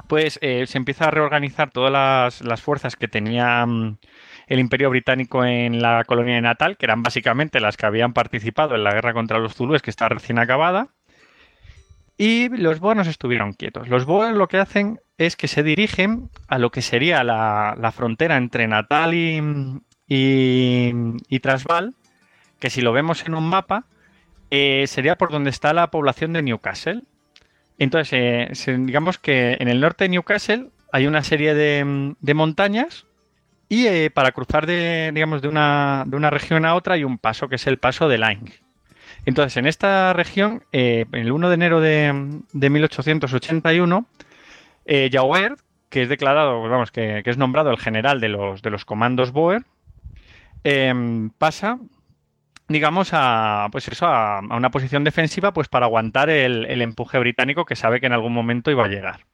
pues 0.08 0.40
se 0.42 0.78
empieza 0.78 1.06
a 1.06 1.12
reorganizar 1.12 1.70
todas 1.70 1.92
las, 1.92 2.42
las 2.42 2.62
fuerzas 2.64 2.96
que 2.96 3.08
tenía 3.08 3.64
el 4.48 4.60
Imperio 4.60 4.90
Británico 4.90 5.46
en 5.46 5.82
la 5.82 6.04
colonia 6.06 6.36
de 6.36 6.42
Natal, 6.42 6.78
que 6.78 6.88
eran 6.88 7.04
básicamente 7.04 7.60
las 7.60 7.78
que 7.78 7.86
habían 7.86 8.14
participado 8.14 8.74
en 8.76 8.84
la 8.84 8.94
guerra 8.94 9.14
contra 9.14 9.38
los 9.38 9.54
Zulúes, 9.54 9.84
que 9.84 9.92
está 9.92 10.10
recién 10.10 10.40
acabada. 10.40 10.95
Y 12.18 12.50
los 12.50 12.80
Boers 12.80 12.98
no 12.98 13.04
se 13.04 13.10
estuvieron 13.10 13.54
quietos. 13.54 13.90
Los 13.90 14.06
Boers 14.06 14.36
lo 14.36 14.48
que 14.48 14.58
hacen 14.58 15.00
es 15.18 15.36
que 15.36 15.48
se 15.48 15.64
dirigen 15.64 16.30
a 16.48 16.60
lo 16.60 16.72
que 16.72 16.82
sería 16.82 17.24
la, 17.24 17.76
la 17.78 17.92
frontera 17.92 18.38
entre 18.38 18.68
Natal 18.68 19.14
y, 19.14 19.42
y, 20.08 20.94
y 21.28 21.40
Transvaal, 21.40 21.94
que 22.60 22.70
si 22.70 22.82
lo 22.82 22.94
vemos 22.94 23.26
en 23.26 23.36
un 23.36 23.48
mapa, 23.50 23.86
eh, 24.50 24.86
sería 24.88 25.18
por 25.18 25.32
donde 25.32 25.50
está 25.50 25.74
la 25.74 25.92
población 25.92 26.34
de 26.34 26.42
Newcastle. 26.42 27.04
Entonces, 27.78 28.68
eh, 28.68 28.78
digamos 28.80 29.18
que 29.18 29.58
en 29.60 29.68
el 29.68 29.82
norte 29.82 30.06
de 30.06 30.10
Newcastle 30.10 30.70
hay 30.94 31.08
una 31.08 31.24
serie 31.24 31.54
de, 31.54 32.16
de 32.20 32.34
montañas 32.34 33.06
y 33.68 33.88
eh, 33.88 34.12
para 34.12 34.32
cruzar 34.32 34.66
de, 34.68 35.12
digamos, 35.14 35.42
de 35.42 35.50
una, 35.50 36.04
de 36.06 36.16
una 36.16 36.30
región 36.30 36.66
a 36.66 36.76
otra 36.76 36.94
hay 36.94 37.04
un 37.04 37.18
paso 37.18 37.50
que 37.50 37.56
es 37.56 37.68
el 37.68 37.78
paso 37.78 38.08
de 38.08 38.18
Lyng. 38.18 38.65
Entonces, 39.26 39.58
en 39.58 39.66
esta 39.66 40.14
región, 40.14 40.64
eh, 40.72 41.06
el 41.12 41.32
1 41.32 41.50
de 41.50 41.56
enero 41.56 41.82
de, 41.82 42.42
de 42.54 42.70
1881, 42.70 44.06
eh, 44.86 45.10
que 45.90 46.02
es 46.04 46.10
declarado, 46.10 46.62
vamos, 46.62 46.92
que, 46.92 47.24
es 47.26 47.38
nombrado 47.38 47.72
el 47.72 47.78
general 47.78 48.22
de 48.22 48.30
los, 48.30 48.62
de 48.62 48.70
los 48.70 48.86
comandos 48.86 49.32
Boer, 49.32 49.64
em, 50.64 51.32
pasa, 51.32 51.80
digamos, 52.68 53.10
a, 53.14 53.68
pues 53.72 53.88
eso, 53.88 54.06
a, 54.08 54.42
una 54.42 54.70
posición 54.72 55.04
defensiva 55.04 55.54
pues 55.54 55.68
para 55.70 55.88
aguantar 55.88 56.30
el 56.30 56.82
empuje 56.82 57.18
británico 57.18 57.66
que 57.66 57.76
sabe 57.76 58.00
que 58.00 58.08
en 58.08 58.14
algún 58.14 58.34
momento 58.34 58.72
iba 58.72 58.86
a 58.86 58.90
llegar. 58.90 59.26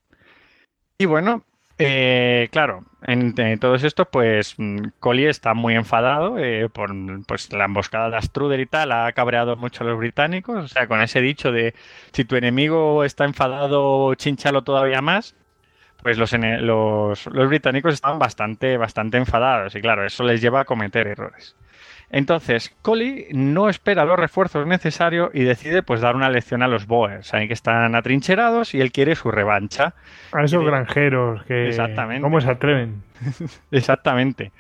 Y 0.98 1.06
bueno, 1.06 1.44
eh, 1.84 2.50
claro, 2.52 2.84
en, 3.04 3.34
en 3.38 3.60
todos 3.60 3.84
estos, 3.84 4.08
pues 4.12 4.56
mm, 4.58 4.90
Collie 5.00 5.30
está 5.30 5.54
muy 5.54 5.76
enfadado 5.76 6.38
eh, 6.38 6.70
por 6.70 6.92
pues, 7.26 7.52
la 7.52 7.66
emboscada 7.66 8.10
de 8.10 8.18
Astruder 8.18 8.60
y 8.60 8.66
tal, 8.66 8.92
ha 8.92 9.12
cabreado 9.14 9.56
mucho 9.56 9.84
a 9.84 9.88
los 9.88 9.98
británicos, 9.98 10.66
o 10.66 10.68
sea, 10.68 10.88
con 10.88 11.02
ese 11.02 11.22
dicho 11.22 11.52
de 11.52 11.74
si 12.14 12.26
tu 12.26 12.36
enemigo 12.36 13.04
está 13.04 13.26
enfadado, 13.26 14.14
chinchalo 14.16 14.64
todavía 14.64 15.02
más, 15.02 15.36
pues 16.02 16.18
los, 16.18 16.34
los, 16.34 17.50
británicos 17.50 17.94
estaban 17.94 18.20
bastante, 18.20 18.78
bastante 18.78 19.18
enfadados 19.18 19.76
y 19.76 19.82
claro, 19.82 20.06
eso 20.06 20.24
les 20.24 20.42
lleva 20.42 20.62
a 20.62 20.66
cometer 20.66 21.08
errores. 21.08 21.56
Entonces, 22.14 22.76
Collie 22.82 23.28
no 23.32 23.70
espera 23.70 24.04
los 24.04 24.20
refuerzos 24.20 24.68
necesarios 24.68 25.32
y 25.34 25.44
decide 25.44 25.82
pues 25.82 26.02
dar 26.02 26.18
una 26.18 26.30
lección 26.30 26.62
a 26.62 26.68
los 26.68 26.86
Boers, 26.86 27.28
saben 27.28 27.48
que 27.48 27.54
están 27.54 27.96
atrincherados 27.96 28.74
y 28.74 28.82
él 28.82 28.92
quiere 28.92 29.16
su 29.16 29.32
revancha. 29.32 29.94
A 30.34 30.44
esos 30.44 30.66
granjeros 30.66 31.44
que. 31.46 31.70
exactamente. 31.70 32.22
¿Cómo 32.22 32.42
se 32.42 32.50
atreven? 32.50 33.02
Exactamente. 33.72 34.52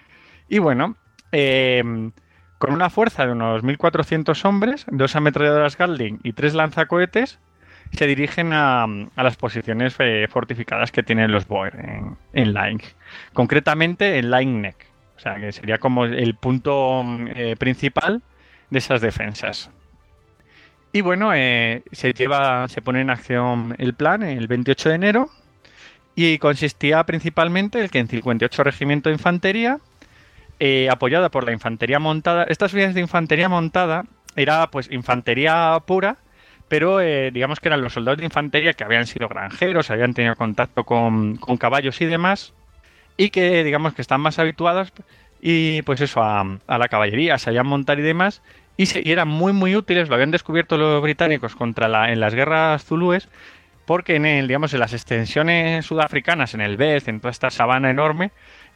Y 0.47 0.59
bueno, 0.59 0.95
eh, 1.33 1.83
con 2.57 2.73
una 2.73 2.89
fuerza 2.89 3.25
de 3.25 3.33
unos 3.33 3.63
1.400 3.63 4.45
hombres, 4.45 4.85
dos 4.89 5.15
ametralladoras 5.17 5.77
Gatling 5.77 6.19
y 6.23 6.33
tres 6.33 6.53
lanzacohetes, 6.53 7.39
se 7.91 8.07
dirigen 8.07 8.53
a, 8.53 8.83
a 8.83 9.23
las 9.23 9.35
posiciones 9.35 9.95
eh, 9.99 10.27
fortificadas 10.29 10.91
que 10.91 11.03
tienen 11.03 11.31
los 11.31 11.47
Boer 11.47 11.75
en, 11.75 12.17
en 12.31 12.53
Lyng. 12.53 12.81
Concretamente 13.33 14.17
en 14.19 14.31
Lyng 14.31 14.61
Neck. 14.61 14.90
O 15.21 15.23
sea, 15.23 15.35
que 15.35 15.51
sería 15.51 15.77
como 15.77 16.05
el 16.05 16.33
punto 16.33 17.05
eh, 17.35 17.55
principal 17.55 18.23
de 18.71 18.79
esas 18.79 19.01
defensas. 19.01 19.69
Y 20.93 21.01
bueno, 21.01 21.31
eh, 21.35 21.83
se 21.91 22.13
lleva, 22.13 22.67
se 22.69 22.81
pone 22.81 23.01
en 23.01 23.11
acción 23.11 23.75
el 23.77 23.93
plan 23.93 24.23
el 24.23 24.47
28 24.47 24.89
de 24.89 24.95
enero 24.95 25.29
y 26.15 26.39
consistía 26.39 27.03
principalmente 27.03 27.83
en 27.83 27.89
que 27.89 27.99
en 27.99 28.07
58 28.07 28.63
Regimiento 28.63 29.09
de 29.09 29.13
Infantería, 29.13 29.77
eh, 30.59 30.89
apoyada 30.89 31.29
por 31.29 31.45
la 31.45 31.51
infantería 31.51 31.99
montada, 31.99 32.45
estas 32.45 32.73
unidades 32.73 32.95
de 32.95 33.01
infantería 33.01 33.47
montada 33.47 34.05
era 34.35 34.71
pues 34.71 34.89
infantería 34.89 35.77
pura, 35.85 36.17
pero 36.67 36.97
digamos 36.97 37.59
que 37.59 37.67
eran 37.67 37.83
los 37.83 37.93
soldados 37.93 38.17
de 38.17 38.25
infantería 38.25 38.73
que 38.73 38.83
habían 38.83 39.05
sido 39.05 39.27
granjeros, 39.27 39.91
habían 39.91 40.15
tenido 40.15 40.35
contacto 40.35 40.83
con, 40.83 41.35
con 41.35 41.57
caballos 41.57 42.01
y 42.01 42.05
demás, 42.07 42.55
y 43.25 43.29
que 43.29 43.63
digamos 43.63 43.93
que 43.93 44.01
están 44.01 44.21
más 44.21 44.39
habituados 44.39 44.91
y 45.41 45.81
pues 45.83 46.01
eso 46.01 46.21
a, 46.21 46.41
a 46.67 46.77
la 46.77 46.87
caballería, 46.87 47.37
sabían 47.37 47.67
montar 47.67 47.99
y 47.99 48.03
demás, 48.03 48.41
y, 48.77 48.85
se- 48.87 49.01
y 49.03 49.11
eran 49.11 49.27
muy 49.27 49.53
muy 49.53 49.75
útiles, 49.75 50.09
lo 50.09 50.15
habían 50.15 50.31
descubierto 50.31 50.77
los 50.77 51.01
británicos 51.01 51.55
contra 51.55 51.87
la, 51.87 52.11
en 52.11 52.19
las 52.19 52.33
guerras 52.35 52.83
zulúes, 52.85 53.27
porque 53.85 54.15
en 54.15 54.25
el, 54.25 54.47
digamos, 54.47 54.73
en 54.73 54.79
las 54.79 54.93
extensiones 54.93 55.85
sudafricanas, 55.85 56.53
en 56.53 56.61
el 56.61 56.77
Best, 56.77 57.07
en 57.07 57.19
toda 57.19 57.31
esta 57.31 57.49
sabana 57.51 57.89
enorme, 57.89 58.31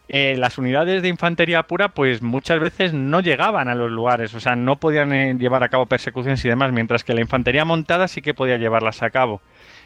eh, 0.08 0.36
las 0.38 0.58
unidades 0.58 1.02
de 1.02 1.08
infantería 1.10 1.64
pura, 1.64 1.90
pues 1.90 2.22
muchas 2.22 2.60
veces 2.60 2.94
no 2.94 3.22
llegaban 3.22 3.68
a 3.70 3.76
los 3.76 3.92
lugares, 3.92 4.34
o 4.36 4.40
sea, 4.40 4.56
no 4.56 4.78
podían 4.80 5.14
eh, 5.14 5.36
llevar 5.40 5.64
a 5.64 5.70
cabo 5.70 5.88
persecuciones 5.88 6.44
y 6.46 6.50
demás, 6.50 6.72
mientras 6.72 7.04
que 7.04 7.14
la 7.14 7.22
infantería 7.22 7.66
montada 7.66 8.08
sí 8.08 8.22
que 8.22 8.34
podía 8.36 8.58
llevarlas 8.58 9.02
a 9.04 9.10
cabo. 9.10 9.42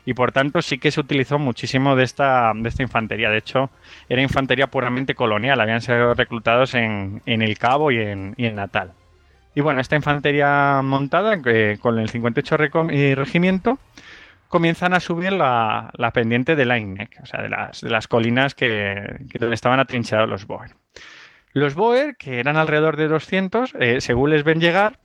Y 0.09 0.15
por 0.15 0.31
tanto 0.31 0.63
sí 0.63 0.79
que 0.79 0.89
se 0.89 0.99
utilizó 0.99 1.37
muchísimo 1.37 1.95
de 1.95 2.03
esta, 2.03 2.51
de 2.55 2.67
esta 2.67 2.81
infantería. 2.81 3.29
De 3.29 3.37
hecho, 3.37 3.69
era 4.09 4.23
infantería 4.23 4.65
puramente 4.65 5.13
colonial, 5.13 5.61
habían 5.61 5.81
sido 5.81 6.15
reclutados 6.15 6.73
en, 6.73 7.21
en 7.27 7.43
el 7.43 7.59
Cabo 7.59 7.91
y 7.91 7.99
en, 7.99 8.33
y 8.35 8.47
en 8.47 8.55
Natal. 8.55 8.93
Y 9.53 9.61
bueno, 9.61 9.79
esta 9.81 9.95
infantería 9.95 10.81
montada, 10.83 11.37
eh, 11.45 11.77
con 11.79 11.99
el 11.99 12.09
58 12.09 12.57
recom- 12.57 12.91
eh, 12.91 13.13
regimiento, 13.13 13.77
comienzan 14.47 14.95
a 14.95 14.99
subir 14.99 15.31
la, 15.31 15.91
la 15.93 16.09
pendiente 16.09 16.55
de 16.55 16.65
Lyneck, 16.65 17.19
o 17.21 17.27
sea, 17.27 17.43
de 17.43 17.49
las, 17.49 17.81
de 17.81 17.91
las 17.91 18.07
colinas 18.07 18.55
que, 18.55 19.15
que 19.29 19.37
donde 19.37 19.53
estaban 19.53 19.79
atrincherados 19.79 20.27
los 20.27 20.47
Boer. 20.47 20.71
Los 21.53 21.75
Boer, 21.75 22.15
que 22.17 22.39
eran 22.39 22.57
alrededor 22.57 22.97
de 22.97 23.09
200, 23.09 23.75
eh, 23.79 24.01
según 24.01 24.31
les 24.31 24.43
ven 24.43 24.59
llegar, 24.59 24.97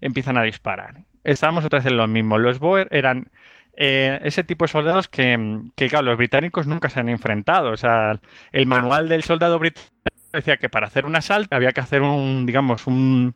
empiezan 0.00 0.38
a 0.38 0.44
disparar. 0.44 0.98
Estábamos 1.24 1.64
otra 1.64 1.80
vez 1.80 1.86
en 1.86 1.96
lo 1.96 2.06
mismo. 2.06 2.38
Los 2.38 2.60
Boer 2.60 2.86
eran 2.92 3.32
eh, 3.76 4.20
ese 4.22 4.44
tipo 4.44 4.64
de 4.64 4.68
soldados 4.72 5.08
que, 5.08 5.60
que, 5.76 5.88
claro, 5.88 6.06
los 6.06 6.16
británicos 6.16 6.66
nunca 6.66 6.88
se 6.88 7.00
han 7.00 7.08
enfrentado. 7.08 7.70
O 7.70 7.76
sea, 7.76 8.20
el 8.52 8.66
manual 8.66 9.08
del 9.08 9.22
soldado 9.22 9.58
británico 9.58 9.90
decía 10.32 10.56
que 10.56 10.68
para 10.68 10.86
hacer 10.86 11.06
un 11.06 11.16
asalto 11.16 11.54
había 11.54 11.72
que 11.72 11.80
hacer 11.80 12.02
un, 12.02 12.46
digamos, 12.46 12.86
un, 12.86 13.34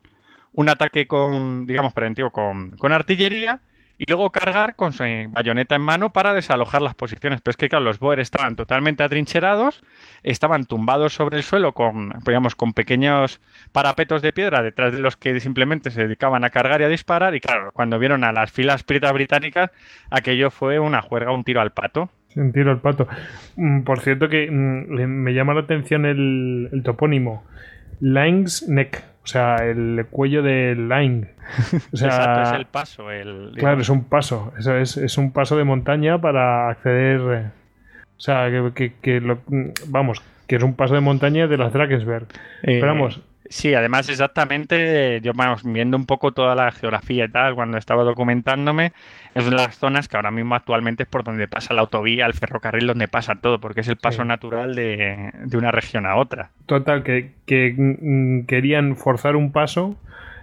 un 0.53 0.69
ataque 0.69 1.07
con, 1.07 1.67
digamos, 1.67 1.93
preventivo 1.93 2.31
con, 2.31 2.71
con 2.73 2.93
artillería 2.93 3.61
y 3.99 4.05
luego 4.07 4.31
cargar 4.31 4.77
con 4.77 4.93
su 4.93 5.03
bayoneta 5.31 5.75
en 5.75 5.83
mano 5.83 6.11
para 6.11 6.33
desalojar 6.33 6.81
las 6.81 6.95
posiciones. 6.95 7.41
Pero 7.41 7.51
es 7.51 7.57
que, 7.57 7.69
claro, 7.69 7.85
los 7.85 7.99
Boer 7.99 8.21
estaban 8.21 8.55
totalmente 8.55 9.03
atrincherados, 9.03 9.83
estaban 10.23 10.67
tumbados 10.67 11.13
sobre 11.15 11.37
el 11.37 11.43
suelo 11.43 11.73
con, 11.73 12.15
digamos, 12.25 12.55
con 12.55 12.73
pequeños 12.73 13.41
parapetos 13.73 14.23
de 14.23 14.33
piedra 14.33 14.63
detrás 14.63 14.93
de 14.93 15.01
los 15.01 15.17
que 15.17 15.39
simplemente 15.41 15.91
se 15.91 16.03
dedicaban 16.03 16.45
a 16.45 16.51
cargar 16.51 16.81
y 16.81 16.85
a 16.85 16.89
disparar. 16.89 17.35
Y 17.35 17.41
claro, 17.41 17.73
cuando 17.73 17.99
vieron 17.99 18.23
a 18.23 18.33
las 18.33 18.53
filas 18.53 18.85
prietas 18.85 19.13
británicas, 19.13 19.71
aquello 20.11 20.51
fue 20.51 20.79
una 20.79 21.03
juerga, 21.03 21.33
un 21.33 21.43
tiro 21.43 21.61
al 21.61 21.73
pato. 21.73 22.09
Un 22.37 22.53
tiro 22.53 22.71
al 22.71 22.81
pato. 22.81 23.09
Mm, 23.57 23.83
Por 23.83 24.01
cierto 24.01 24.29
que 24.29 24.49
mm, 24.49 25.07
me 25.07 25.35
llama 25.35 25.55
la 25.55 25.61
atención 25.61 26.07
el, 26.07 26.69
el 26.73 26.83
topónimo. 26.85 27.45
Lines 28.01 28.69
Neck. 28.69 29.03
O 29.29 29.31
sea, 29.31 29.57
el 29.57 30.07
cuello 30.11 30.41
de 30.43 30.75
Line. 30.75 31.29
O 31.93 31.97
sea, 31.99 32.09
Exacto, 32.09 32.43
es 32.45 32.53
el 32.61 32.65
paso. 32.65 33.11
El, 33.11 33.53
Claro, 33.59 33.83
es 33.83 33.91
un 33.91 34.05
paso. 34.05 34.55
Eso 34.59 34.75
es, 34.75 34.97
es 34.97 35.19
un 35.19 35.33
paso 35.33 35.55
de 35.55 35.65
montaña 35.65 36.19
para 36.19 36.71
acceder. 36.71 37.21
eh, 37.37 37.47
O 38.17 38.21
sea, 38.21 38.49
que, 38.51 38.73
que- 38.75 38.93
que 39.03 39.21
lo- 39.21 39.41
vamos, 39.89 40.23
que 40.47 40.57
es 40.57 40.63
un 40.63 40.73
paso 40.75 40.95
de 40.95 41.01
montaña 41.03 41.47
de 41.47 41.59
las 41.59 41.75
Drakensberg. 41.75 42.23
Eh, 42.63 42.79
Pero 42.81 42.87
vamos, 42.87 43.21
Sí, 43.51 43.73
además 43.75 44.09
exactamente, 44.11 45.21
yo 45.23 45.33
vamos, 45.35 45.63
viendo 45.65 45.97
un 45.97 46.05
poco 46.05 46.33
toda 46.33 46.55
la 46.55 46.71
geografía 46.71 47.25
y 47.25 47.29
tal, 47.31 47.55
cuando 47.55 47.79
estaba 47.79 48.05
documentándome, 48.05 48.93
es 49.35 49.47
una 49.47 49.57
de 49.57 49.63
las 49.69 49.79
zonas 49.79 50.07
que 50.07 50.17
ahora 50.17 50.31
mismo 50.31 50.55
actualmente 50.55 51.05
es 51.05 51.09
por 51.09 51.25
donde 51.25 51.49
pasa 51.49 51.73
la 51.73 51.81
autovía, 51.81 52.27
el 52.27 52.35
ferrocarril, 52.35 52.87
donde 52.87 53.09
pasa 53.09 53.37
todo, 53.37 53.59
porque 53.59 53.81
es 53.81 53.89
el 53.89 53.97
paso 53.97 54.23
Sí. 54.23 54.29
natural 54.29 54.75
de, 54.75 55.31
de 55.45 55.57
una 55.57 55.71
región 55.71 56.05
a 56.05 56.17
otra. 56.17 56.51
Total, 56.67 57.03
que, 57.03 57.33
que, 57.47 57.75
mm, 57.77 58.45
querían 58.47 58.97
forzar 58.97 59.35
un 59.35 59.51
paso 59.51 59.97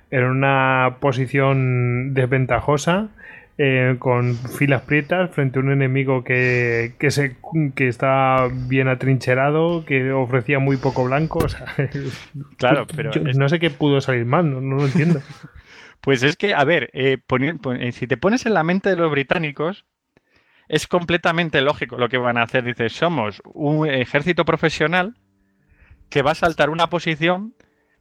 en 0.10 0.24
una 0.24 0.98
posición 1.00 2.14
desventajosa, 2.16 3.10
eh, 3.58 3.96
con 4.00 4.36
filas 4.36 4.82
prietas, 4.82 5.32
frente 5.32 5.60
a 5.60 5.62
un 5.62 5.72
enemigo 5.72 6.24
que, 6.24 6.94
que, 7.00 7.10
se, 7.12 7.36
que 7.76 7.88
está 7.88 8.48
bien 8.52 8.88
atrincherado, 8.90 9.86
que 9.86 10.12
ofrecía 10.12 10.60
muy 10.60 10.78
poco 10.78 11.06
blanco. 11.06 11.40
O 11.40 11.50
sea, 11.50 11.66
Claro, 12.58 12.86
pero 12.96 13.12
yo 13.12 13.22
es- 13.30 13.38
no 13.38 13.48
sé 13.50 13.60
qué 13.60 13.70
pudo 13.70 14.02
salir 14.02 14.26
mal, 14.26 14.52
no, 14.52 14.62
no 14.62 14.76
lo 14.78 14.86
entiendo. 14.86 15.22
Pues 16.02 16.22
es 16.22 16.36
que, 16.38 16.54
a 16.54 16.64
ver, 16.66 16.92
eh, 16.94 17.18
eh, 17.80 17.92
si 17.92 18.06
te 18.06 18.16
pones 18.18 18.46
en 18.46 18.54
la 18.54 18.64
mente 18.64 18.90
de 18.92 18.96
los 18.96 19.10
británicos, 19.10 19.86
es 20.68 20.86
completamente 20.86 21.62
lógico 21.62 21.98
lo 21.98 22.10
que 22.10 22.20
van 22.20 22.38
a 22.38 22.44
hacer. 22.44 22.64
Dices, 22.64 22.94
somos 22.94 23.42
un 23.44 23.88
ejército 23.90 24.46
profesional 24.46 25.16
que 26.10 26.22
va 26.22 26.32
a 26.32 26.36
saltar 26.36 26.70
una 26.70 26.92
posición. 26.92 27.56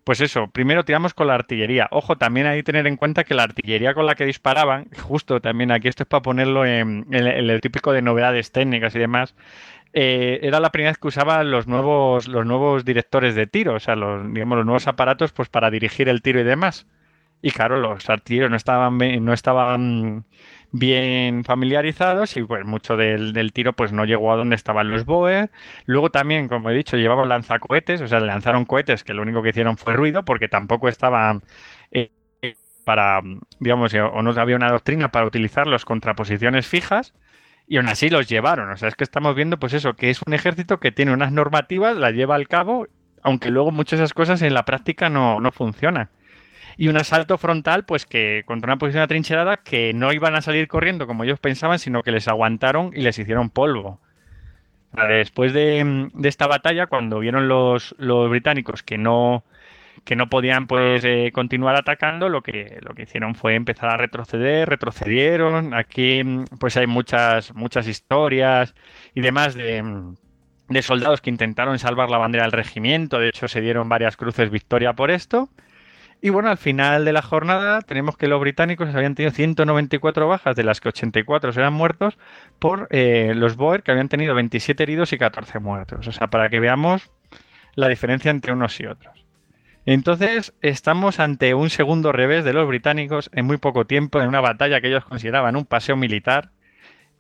Pues 0.05 0.21
eso, 0.21 0.49
primero 0.49 0.85
tiramos 0.85 1.15
con 1.15 1.29
la 1.29 1.35
artillería. 1.35 1.89
Ojo, 1.91 2.17
también 2.17 2.47
hay 2.47 2.59
que 2.59 2.65
tener 2.65 2.87
en 2.87 2.97
cuenta 2.97 3.25
que 3.25 3.35
la 3.35 3.45
artillería 3.45 3.95
con 3.95 4.05
la 4.05 4.15
que 4.15 4.27
disparaban, 4.27 4.87
justo 5.03 5.41
también 5.41 5.73
aquí 5.73 5.89
esto 5.89 6.03
es 6.03 6.09
para 6.09 6.23
ponerlo 6.23 6.67
en, 6.67 7.07
el 7.11 7.61
típico 7.63 7.91
de 7.93 8.03
novedades 8.03 8.53
técnicas 8.53 8.95
y 8.95 8.99
demás, 8.99 9.35
eh, 9.95 10.41
era 10.43 10.61
la 10.61 10.71
primera 10.71 10.91
vez 10.91 10.99
que 10.99 11.09
usaban 11.09 11.51
los 11.51 11.67
nuevos, 11.67 12.29
los 12.29 12.45
nuevos 12.45 12.85
directores 12.85 13.35
de 13.35 13.47
tiro, 13.47 13.75
o 13.75 13.81
sea, 13.81 13.97
los, 13.97 14.31
digamos, 14.33 14.59
los 14.59 14.67
nuevos 14.67 14.87
aparatos 14.89 15.33
pues 15.33 15.49
para 15.49 15.71
dirigir 15.71 16.09
el 16.11 16.21
tiro 16.21 16.41
y 16.41 16.45
demás. 16.45 16.87
Y 17.41 17.51
claro, 17.51 17.79
los 17.79 18.09
artilleros 18.11 18.51
no 18.51 18.57
estaban, 18.57 18.99
no 18.99 19.33
estaban 19.33 20.25
bien 20.75 21.45
familiarizados 21.45 22.37
y 22.37 22.43
pues 22.43 22.65
mucho 22.65 22.97
del, 22.97 23.33
del 23.33 23.53
tiro 23.53 23.75
pues 23.75 23.93
no 23.93 24.05
llegó 24.05 24.33
a 24.33 24.37
donde 24.37 24.57
estaban 24.57 24.91
los 24.91 25.05
Boer. 25.05 25.51
Luego 25.87 26.11
también, 26.11 26.49
como 26.49 26.69
he 26.69 26.75
dicho, 26.75 26.97
llevaban 26.97 27.29
lanzacohetes, 27.29 28.01
o 28.01 28.09
sea, 28.09 28.19
lanzaron 28.19 28.65
cohetes 28.65 29.05
que 29.05 29.15
lo 29.15 29.23
único 29.23 29.41
que 29.41 29.51
hicieron 29.51 29.77
fue 29.77 29.95
ruido 29.95 30.25
porque 30.25 30.49
tampoco 30.49 30.89
estaban 30.89 31.45
eh, 31.93 32.11
para, 32.85 33.21
digamos, 33.61 33.95
eh, 33.95 34.03
o 34.03 34.21
no 34.23 34.31
había 34.33 34.57
una 34.57 34.71
doctrina 34.71 35.13
para 35.13 35.27
utilizarlos 35.27 35.85
contra 35.85 36.15
posiciones 36.15 36.67
fijas. 36.67 37.15
Y 37.67 37.79
aún 37.79 37.89
así 37.89 38.11
los 38.11 38.29
llevaron. 38.29 38.71
O 38.71 38.77
sea, 38.77 38.89
es 38.89 38.95
que 38.97 39.05
estamos 39.05 39.35
viendo, 39.37 39.59
pues 39.59 39.73
eso, 39.73 39.95
que 39.95 40.11
es 40.11 40.21
un 40.27 40.35
ejército 40.35 40.81
que 40.81 40.93
tiene 40.93 41.13
unas 41.13 41.33
normativas, 41.33 41.97
las 41.97 42.13
lleva 42.13 42.35
al 42.35 42.49
cabo, 42.49 42.89
aunque 43.23 43.51
luego 43.51 43.71
muchas 43.71 44.01
de 44.01 44.05
esas 44.05 44.13
cosas 44.15 44.43
en 44.43 44.53
la 44.53 44.65
práctica 44.65 45.09
no, 45.09 45.41
no 45.41 45.51
funcionan 45.53 46.11
y 46.77 46.89
un 46.89 46.97
asalto 46.97 47.39
frontal, 47.39 47.85
pues 47.85 48.07
que 48.07 48.43
contra 48.47 48.73
una 48.73 48.79
posición 48.79 49.03
atrincherada 49.03 49.59
que 49.59 49.93
no 49.95 50.13
iban 50.13 50.35
a 50.35 50.43
salir 50.43 50.69
corriendo 50.69 51.07
como 51.07 51.25
ellos 51.25 51.39
pensaban, 51.39 51.79
sino 51.79 52.03
que 52.03 52.13
les 52.13 52.29
aguantaron 52.29 52.91
y 52.95 53.03
les 53.03 53.19
hicieron 53.19 53.51
polvo. 53.51 54.01
Después 55.09 55.53
de, 55.53 56.09
de 56.15 56.29
esta 56.29 56.47
batalla, 56.47 56.87
cuando 56.87 57.19
vieron 57.19 57.49
los, 57.49 57.97
los 57.99 58.31
británicos 58.31 58.85
que 58.85 58.97
no, 58.97 59.45
que 60.05 60.15
no 60.15 60.29
podían 60.29 60.67
pues 60.67 61.05
eh, 61.05 61.31
continuar 61.33 61.75
atacando, 61.77 62.29
lo 62.29 62.43
que, 62.43 62.79
lo 62.81 62.95
que 62.95 63.03
hicieron 63.03 63.35
fue 63.35 63.55
empezar 63.57 63.91
a 63.91 63.97
retroceder, 63.97 64.69
retrocedieron. 64.69 65.75
Aquí 65.75 66.23
pues 66.61 66.77
hay 66.77 66.87
muchas, 66.87 67.55
muchas 67.55 67.89
historias 67.89 68.75
y 69.15 69.21
demás 69.21 69.55
de, 69.55 69.83
de 70.69 70.83
soldados 70.83 71.21
que 71.21 71.31
intentaron 71.31 71.79
salvar 71.79 72.11
la 72.11 72.19
bandera 72.19 72.45
del 72.45 72.53
regimiento. 72.53 73.19
De 73.19 73.31
hecho, 73.31 73.49
se 73.49 73.61
dieron 73.61 73.89
varias 73.89 74.17
cruces 74.17 74.51
victoria 74.51 74.93
por 74.93 75.11
esto. 75.11 75.49
Y 76.25 76.31
bueno, 76.31 76.49
al 76.49 76.57
final 76.57 77.05
de 77.05 77.13
la 77.13 77.21
jornada 77.21 77.83
tenemos 77.83 78.17
que 78.17 78.29
los 78.29 78.41
británicos 78.41 78.95
habían 78.95 79.15
tenido 79.15 79.31
194 79.31 80.27
bajas, 80.27 80.57
de 80.57 80.65
las 80.65 80.81
que 80.81 80.89
84 80.89 81.51
eran 81.51 81.75
muertos, 81.75 82.17
por 82.59 82.89
eh, 82.89 83.35
los 83.37 83.57
Boer, 83.57 83.83
que 83.83 83.91
habían 83.91 84.09
tenido 84.09 84.35
27 84.35 84.85
heridos 84.85 85.13
y 85.13 85.19
14 85.19 85.59
muertos. 85.59 86.09
O 86.09 86.13
sea, 86.13 86.29
para 86.29 86.49
que 86.49 86.61
veamos 86.61 87.11
la 87.75 87.89
diferencia 87.89 88.31
entre 88.31 88.55
unos 88.55 88.81
y 88.81 88.87
otros. 88.87 89.27
Entonces, 89.85 90.55
estamos 90.63 91.21
ante 91.21 91.53
un 91.53 91.69
segundo 91.69 92.11
revés 92.11 92.43
de 92.43 92.55
los 92.55 92.67
británicos 92.67 93.29
en 93.35 93.45
muy 93.45 93.59
poco 93.59 93.85
tiempo, 93.85 94.19
en 94.19 94.29
una 94.29 94.41
batalla 94.41 94.81
que 94.81 94.89
ellos 94.89 95.05
consideraban 95.05 95.57
un 95.57 95.67
paseo 95.67 95.95
militar. 95.95 96.53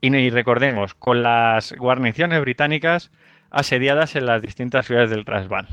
Y, 0.00 0.16
y 0.16 0.30
recordemos, 0.30 0.94
con 0.94 1.22
las 1.22 1.74
guarniciones 1.74 2.40
británicas 2.40 3.12
asediadas 3.50 4.16
en 4.16 4.24
las 4.24 4.40
distintas 4.40 4.86
ciudades 4.86 5.10
del 5.10 5.26
Transvaal. 5.26 5.68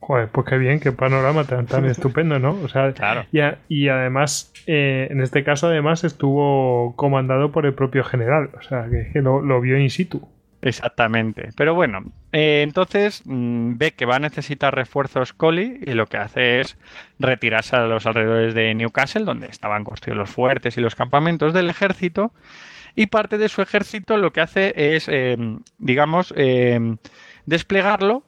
Joder, 0.00 0.28
pues 0.28 0.46
qué 0.46 0.58
bien, 0.58 0.80
qué 0.80 0.92
panorama 0.92 1.44
tan, 1.44 1.66
tan 1.66 1.84
estupendo, 1.90 2.38
¿no? 2.38 2.52
O 2.64 2.68
sea, 2.68 2.92
Claro. 2.92 3.26
y, 3.32 3.40
a- 3.40 3.58
y 3.68 3.88
además, 3.88 4.52
eh, 4.66 5.08
en 5.10 5.20
este 5.20 5.44
caso, 5.44 5.66
además, 5.66 6.04
estuvo 6.04 6.94
comandado 6.96 7.50
por 7.52 7.66
el 7.66 7.74
propio 7.74 8.04
general, 8.04 8.50
o 8.58 8.62
sea, 8.62 8.86
que, 8.90 9.10
que 9.12 9.20
lo, 9.22 9.42
lo 9.42 9.60
vio 9.60 9.76
in 9.78 9.90
situ. 9.90 10.26
Exactamente. 10.60 11.50
Pero 11.56 11.74
bueno, 11.74 12.00
eh, 12.32 12.62
entonces 12.64 13.22
mm, 13.24 13.76
ve 13.76 13.92
que 13.92 14.06
va 14.06 14.16
a 14.16 14.20
necesitar 14.20 14.74
refuerzos 14.74 15.32
Collie 15.32 15.78
y 15.86 15.92
lo 15.92 16.06
que 16.06 16.16
hace 16.16 16.60
es 16.60 16.76
retirarse 17.20 17.76
a 17.76 17.86
los 17.86 18.06
alrededores 18.06 18.54
de 18.54 18.74
Newcastle, 18.74 19.24
donde 19.24 19.46
estaban 19.46 19.84
construidos 19.84 20.18
los 20.18 20.30
fuertes 20.30 20.76
y 20.76 20.80
los 20.80 20.96
campamentos 20.96 21.52
del 21.54 21.70
ejército. 21.70 22.32
Y 22.96 23.06
parte 23.06 23.38
de 23.38 23.48
su 23.48 23.62
ejército 23.62 24.16
lo 24.16 24.32
que 24.32 24.40
hace 24.40 24.72
es, 24.96 25.08
eh, 25.08 25.36
digamos, 25.78 26.34
eh, 26.36 26.96
desplegarlo 27.46 28.24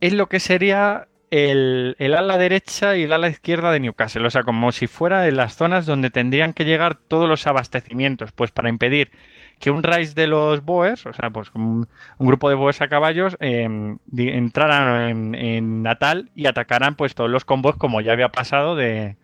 en 0.00 0.16
lo 0.16 0.28
que 0.28 0.40
sería 0.40 1.08
el, 1.30 1.94
el 1.98 2.14
ala 2.14 2.38
derecha 2.38 2.96
y 2.96 3.04
el 3.04 3.12
ala 3.12 3.28
izquierda 3.28 3.70
de 3.72 3.80
Newcastle. 3.80 4.26
O 4.26 4.30
sea, 4.30 4.42
como 4.42 4.72
si 4.72 4.86
fuera 4.86 5.28
en 5.28 5.36
las 5.36 5.54
zonas 5.56 5.86
donde 5.86 6.10
tendrían 6.10 6.52
que 6.52 6.64
llegar 6.64 6.96
todos 6.96 7.28
los 7.28 7.46
abastecimientos, 7.46 8.32
pues 8.32 8.50
para 8.50 8.68
impedir 8.68 9.10
que 9.58 9.70
un 9.70 9.82
raíz 9.82 10.14
de 10.14 10.26
los 10.26 10.64
Boers, 10.64 11.04
o 11.06 11.12
sea, 11.12 11.30
pues 11.30 11.50
un, 11.54 11.86
grupo 12.18 12.48
de 12.48 12.54
Boers 12.56 12.80
a 12.80 12.88
caballos, 12.88 13.36
di- 14.06 14.28
entraran 14.28 15.08
en, 15.10 15.34
en 15.34 15.82
Natal 15.82 16.30
y 16.34 16.46
atacaran 16.46 16.96
pues 16.96 17.14
todos 17.14 17.30
los 17.30 17.44
convoys 17.44 17.76
como 17.76 18.00
ya 18.00 18.12
había 18.12 18.30
pasado 18.30 18.74
de 18.74 19.16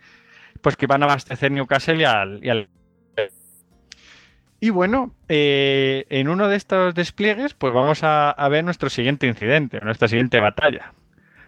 pues 0.61 0.77
que 0.77 0.87
iban 0.87 1.03
a 1.03 1.07
abastecer 1.07 1.51
Newcastle 1.53 1.97
y 1.97 2.05
al, 2.05 2.41
y 2.45 2.49
al- 2.51 2.69
y 4.67 4.71
bueno, 4.71 5.15
eh, 5.29 6.07
en 6.11 6.29
uno 6.29 6.49
de 6.49 6.57
estos 6.57 6.93
despliegues, 6.93 7.55
pues 7.55 7.73
vamos 7.73 8.01
a, 8.03 8.35
ver 8.51 8.65
nuestro 8.65 8.91
siguiente 8.91 9.29
incidente, 9.29 9.79
nuestra 9.81 10.09
siguiente 10.09 10.41
batalla. 10.41 10.93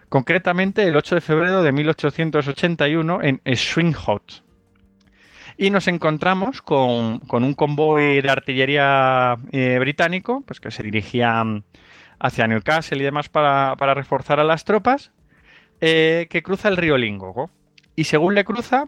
Concretamente 0.07 0.83
el 0.83 0.95
8 0.95 1.15
de 1.15 1.21
febrero 1.21 1.61
de 1.61 1.73
1881 1.73 3.19
en 3.21 3.41
Swinghot. 3.57 4.41
Y 5.57 5.69
nos 5.69 5.89
encontramos 5.89 6.61
con, 6.61 7.19
un 7.29 7.53
convoy 7.55 8.21
de 8.21 8.29
artillería 8.29 9.35
eh, 9.51 9.75
británico, 9.81 10.41
pues 10.47 10.61
que 10.61 10.71
se 10.71 10.81
dirigía 10.81 11.43
mm, 11.43 11.63
hacia 12.19 12.47
Newcastle 12.47 12.99
y 12.99 13.03
demás 13.03 13.27
para, 13.27 13.75
reforzar 13.95 14.39
a 14.39 14.45
las 14.45 14.63
tropas, 14.63 15.11
eh, 15.81 16.27
que 16.29 16.41
cruza 16.41 16.69
el 16.69 16.77
río 16.77 16.97
Lingogo. 16.97 17.51
Y 17.97 18.05
según 18.05 18.33
le 18.33 18.45
cruza, 18.45 18.87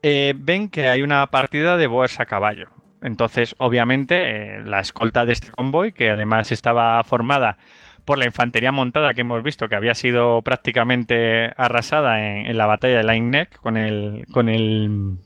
ven 0.00 0.68
que 0.68 0.86
hay 0.88 1.02
una 1.02 1.26
partida 1.26 1.76
de 1.76 1.88
boers 1.88 2.20
a 2.20 2.26
caballo. 2.26 2.68
Entonces, 3.02 3.54
obviamente, 3.58 4.56
eh, 4.56 4.62
la 4.64 4.80
escolta 4.80 5.24
de 5.24 5.32
este 5.32 5.50
convoy, 5.50 5.92
que 5.92 6.10
además 6.10 6.52
estaba 6.52 7.02
formada 7.04 7.58
por 8.04 8.18
la 8.18 8.24
infantería 8.24 8.72
montada 8.72 9.14
que 9.14 9.20
hemos 9.20 9.42
visto, 9.42 9.68
que 9.68 9.76
había 9.76 9.94
sido 9.94 10.42
prácticamente 10.42 11.52
arrasada 11.56 12.20
en, 12.26 12.46
en 12.46 12.56
la 12.58 12.66
batalla 12.66 12.98
de 12.98 13.04
Line 13.04 13.30
Neck 13.30 13.56
con 13.60 13.76
el, 13.76 14.24
con 14.32 14.48
el 14.48 15.18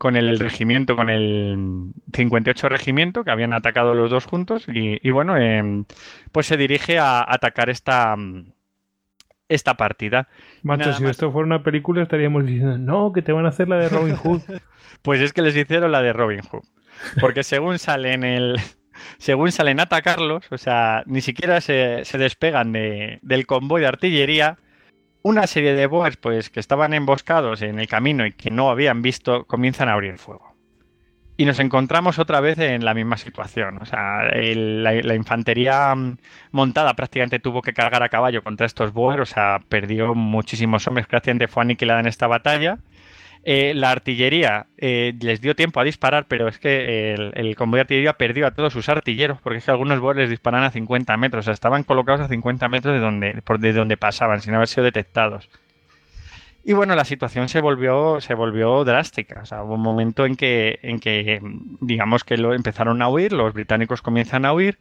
con 0.00 0.16
el 0.16 0.38
regimiento, 0.38 0.96
con 0.96 1.10
el 1.10 1.92
58 2.14 2.70
regimiento, 2.70 3.22
que 3.22 3.30
habían 3.32 3.52
atacado 3.52 3.92
los 3.92 4.10
dos 4.10 4.24
juntos, 4.24 4.64
y, 4.66 4.98
y 5.06 5.10
bueno, 5.10 5.36
eh, 5.36 5.84
pues 6.32 6.46
se 6.46 6.56
dirige 6.56 6.98
a 6.98 7.22
atacar 7.22 7.68
esta, 7.68 8.16
esta 9.50 9.76
partida. 9.76 10.28
Macho, 10.62 10.94
si 10.94 11.02
más. 11.02 11.10
esto 11.12 11.30
fuera 11.30 11.44
una 11.46 11.62
película 11.62 12.02
estaríamos 12.02 12.46
diciendo, 12.46 12.78
no, 12.78 13.12
que 13.12 13.20
te 13.20 13.32
van 13.32 13.44
a 13.44 13.50
hacer 13.50 13.68
la 13.68 13.76
de 13.76 13.88
Robin 13.90 14.16
Hood. 14.24 14.40
Pues 15.02 15.20
es 15.20 15.32
que 15.34 15.42
les 15.42 15.54
hicieron 15.56 15.92
la 15.92 16.00
de 16.00 16.12
Robin 16.14 16.40
Hood. 16.40 16.64
Porque 17.20 17.42
según 17.42 17.78
salen 17.78 18.24
el. 18.24 18.56
Según 19.18 19.50
salen 19.52 19.80
a 19.80 19.84
atacarlos, 19.84 20.44
o 20.50 20.58
sea, 20.58 21.02
ni 21.06 21.20
siquiera 21.22 21.60
se, 21.62 22.04
se 22.04 22.18
despegan 22.18 22.72
de- 22.72 23.18
del 23.22 23.46
convoy 23.46 23.80
de 23.80 23.86
artillería. 23.86 24.58
Una 25.22 25.46
serie 25.46 25.74
de 25.74 25.86
boers, 25.86 26.16
pues, 26.16 26.50
que 26.50 26.60
estaban 26.60 26.92
emboscados 26.94 27.62
en 27.62 27.78
el 27.78 27.88
camino 27.88 28.26
y 28.26 28.32
que 28.32 28.50
no 28.50 28.70
habían 28.70 29.00
visto, 29.02 29.44
comienzan 29.44 29.88
a 29.88 29.92
abrir 29.94 30.18
fuego. 30.18 30.49
Y 31.40 31.46
nos 31.46 31.58
encontramos 31.58 32.18
otra 32.18 32.40
vez 32.40 32.58
en 32.58 32.84
la 32.84 32.92
misma 32.92 33.16
situación. 33.16 33.78
O 33.80 33.86
sea, 33.86 34.24
la, 34.24 35.14
infantería 35.14 35.94
mm, 35.94 36.18
montada 36.50 36.92
prácticamente 36.92 37.38
tuvo 37.38 37.62
que 37.62 37.72
cargar 37.72 38.02
a 38.02 38.10
caballo 38.10 38.44
contra 38.44 38.66
estos 38.66 38.92
boers. 38.92 39.22
O 39.22 39.24
sea, 39.24 39.62
perdió 39.66 40.14
muchísimos 40.14 40.86
hombres. 40.86 41.06
Prácticamente 41.06 41.48
fue 41.48 41.62
aniquilada 41.62 42.00
en 42.00 42.08
esta 42.08 42.26
batalla. 42.26 42.76
Eh, 43.42 43.72
la 43.74 43.90
artillería 43.90 44.66
eh, 44.76 45.14
les 45.18 45.40
dio 45.40 45.56
tiempo 45.56 45.80
a 45.80 45.84
disparar, 45.84 46.26
pero 46.28 46.46
es 46.46 46.58
que 46.58 47.14
el, 47.14 47.32
el, 47.34 47.56
convoy 47.56 47.78
de 47.78 47.82
artillería 47.82 48.12
perdió 48.18 48.46
a 48.46 48.50
todos 48.50 48.74
sus 48.74 48.90
artilleros, 48.90 49.40
porque 49.40 49.60
es 49.60 49.64
que 49.64 49.70
algunos 49.70 49.98
Boer 49.98 50.18
les 50.18 50.28
disparan 50.28 50.62
a 50.62 50.70
50 50.70 51.16
metros, 51.16 51.44
o 51.44 51.46
sea, 51.46 51.54
estaban 51.54 51.84
colocados 51.84 52.20
a 52.20 52.28
50 52.28 52.68
metros 52.68 52.92
de 52.92 53.00
donde, 53.00 53.40
por, 53.40 53.58
de 53.60 53.72
donde 53.72 53.96
pasaban, 53.96 54.42
sin 54.42 54.52
haber 54.52 54.68
sido 54.68 54.84
detectados. 54.84 55.48
Y 56.62 56.74
bueno, 56.74 56.94
la 56.94 57.04
situación 57.04 57.48
se 57.48 57.60
volvió, 57.60 58.20
se 58.20 58.34
volvió 58.34 58.84
drástica. 58.84 59.40
O 59.42 59.46
sea, 59.46 59.62
hubo 59.62 59.74
un 59.74 59.82
momento 59.82 60.26
en 60.26 60.36
que, 60.36 60.78
en 60.82 61.00
que 61.00 61.40
digamos 61.80 62.24
que 62.24 62.36
lo 62.36 62.54
empezaron 62.54 63.00
a 63.02 63.08
huir, 63.08 63.32
los 63.32 63.54
británicos 63.54 64.02
comienzan 64.02 64.44
a 64.44 64.52
huir. 64.52 64.78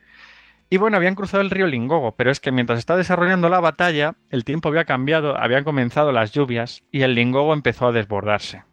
Y 0.70 0.78
bueno, 0.78 0.98
habían 0.98 1.16
cruzado 1.16 1.42
el 1.42 1.50
río 1.50 1.66
Lingogo, 1.66 2.16
pero 2.16 2.30
es 2.30 2.40
que 2.40 2.52
mientras 2.52 2.78
estaba 2.78 2.98
desarrollando 2.98 3.50
la 3.50 3.60
batalla, 3.60 4.16
el 4.30 4.44
tiempo 4.44 4.70
había 4.70 4.86
cambiado, 4.86 5.36
habían 5.36 5.64
comenzado 5.64 6.12
las 6.12 6.32
lluvias 6.32 6.84
y 6.92 7.02
el 7.02 7.16
Lingogo 7.16 7.54
empezó 7.54 7.88
a 7.88 7.92
desbordarse. 7.92 8.64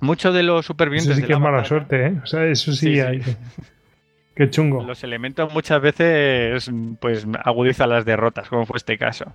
Muchos 0.00 0.34
de 0.34 0.42
los 0.42 0.66
supervivientes. 0.66 1.12
Eso 1.12 1.20
sí 1.20 1.26
que 1.26 1.32
es 1.34 1.40
mala 1.40 1.64
suerte, 1.64 2.06
¿eh? 2.06 2.20
O 2.22 2.26
sea, 2.26 2.44
eso 2.46 2.72
sí, 2.72 2.94
sí, 2.94 3.00
hay... 3.00 3.22
sí. 3.22 3.36
Qué 4.38 4.48
chungo. 4.50 4.84
Los 4.84 5.02
elementos 5.02 5.52
muchas 5.52 5.82
veces 5.82 6.70
pues 7.00 7.26
agudizan 7.44 7.90
las 7.90 8.04
derrotas, 8.04 8.48
como 8.48 8.66
fue 8.66 8.76
este 8.76 8.96
caso. 8.96 9.34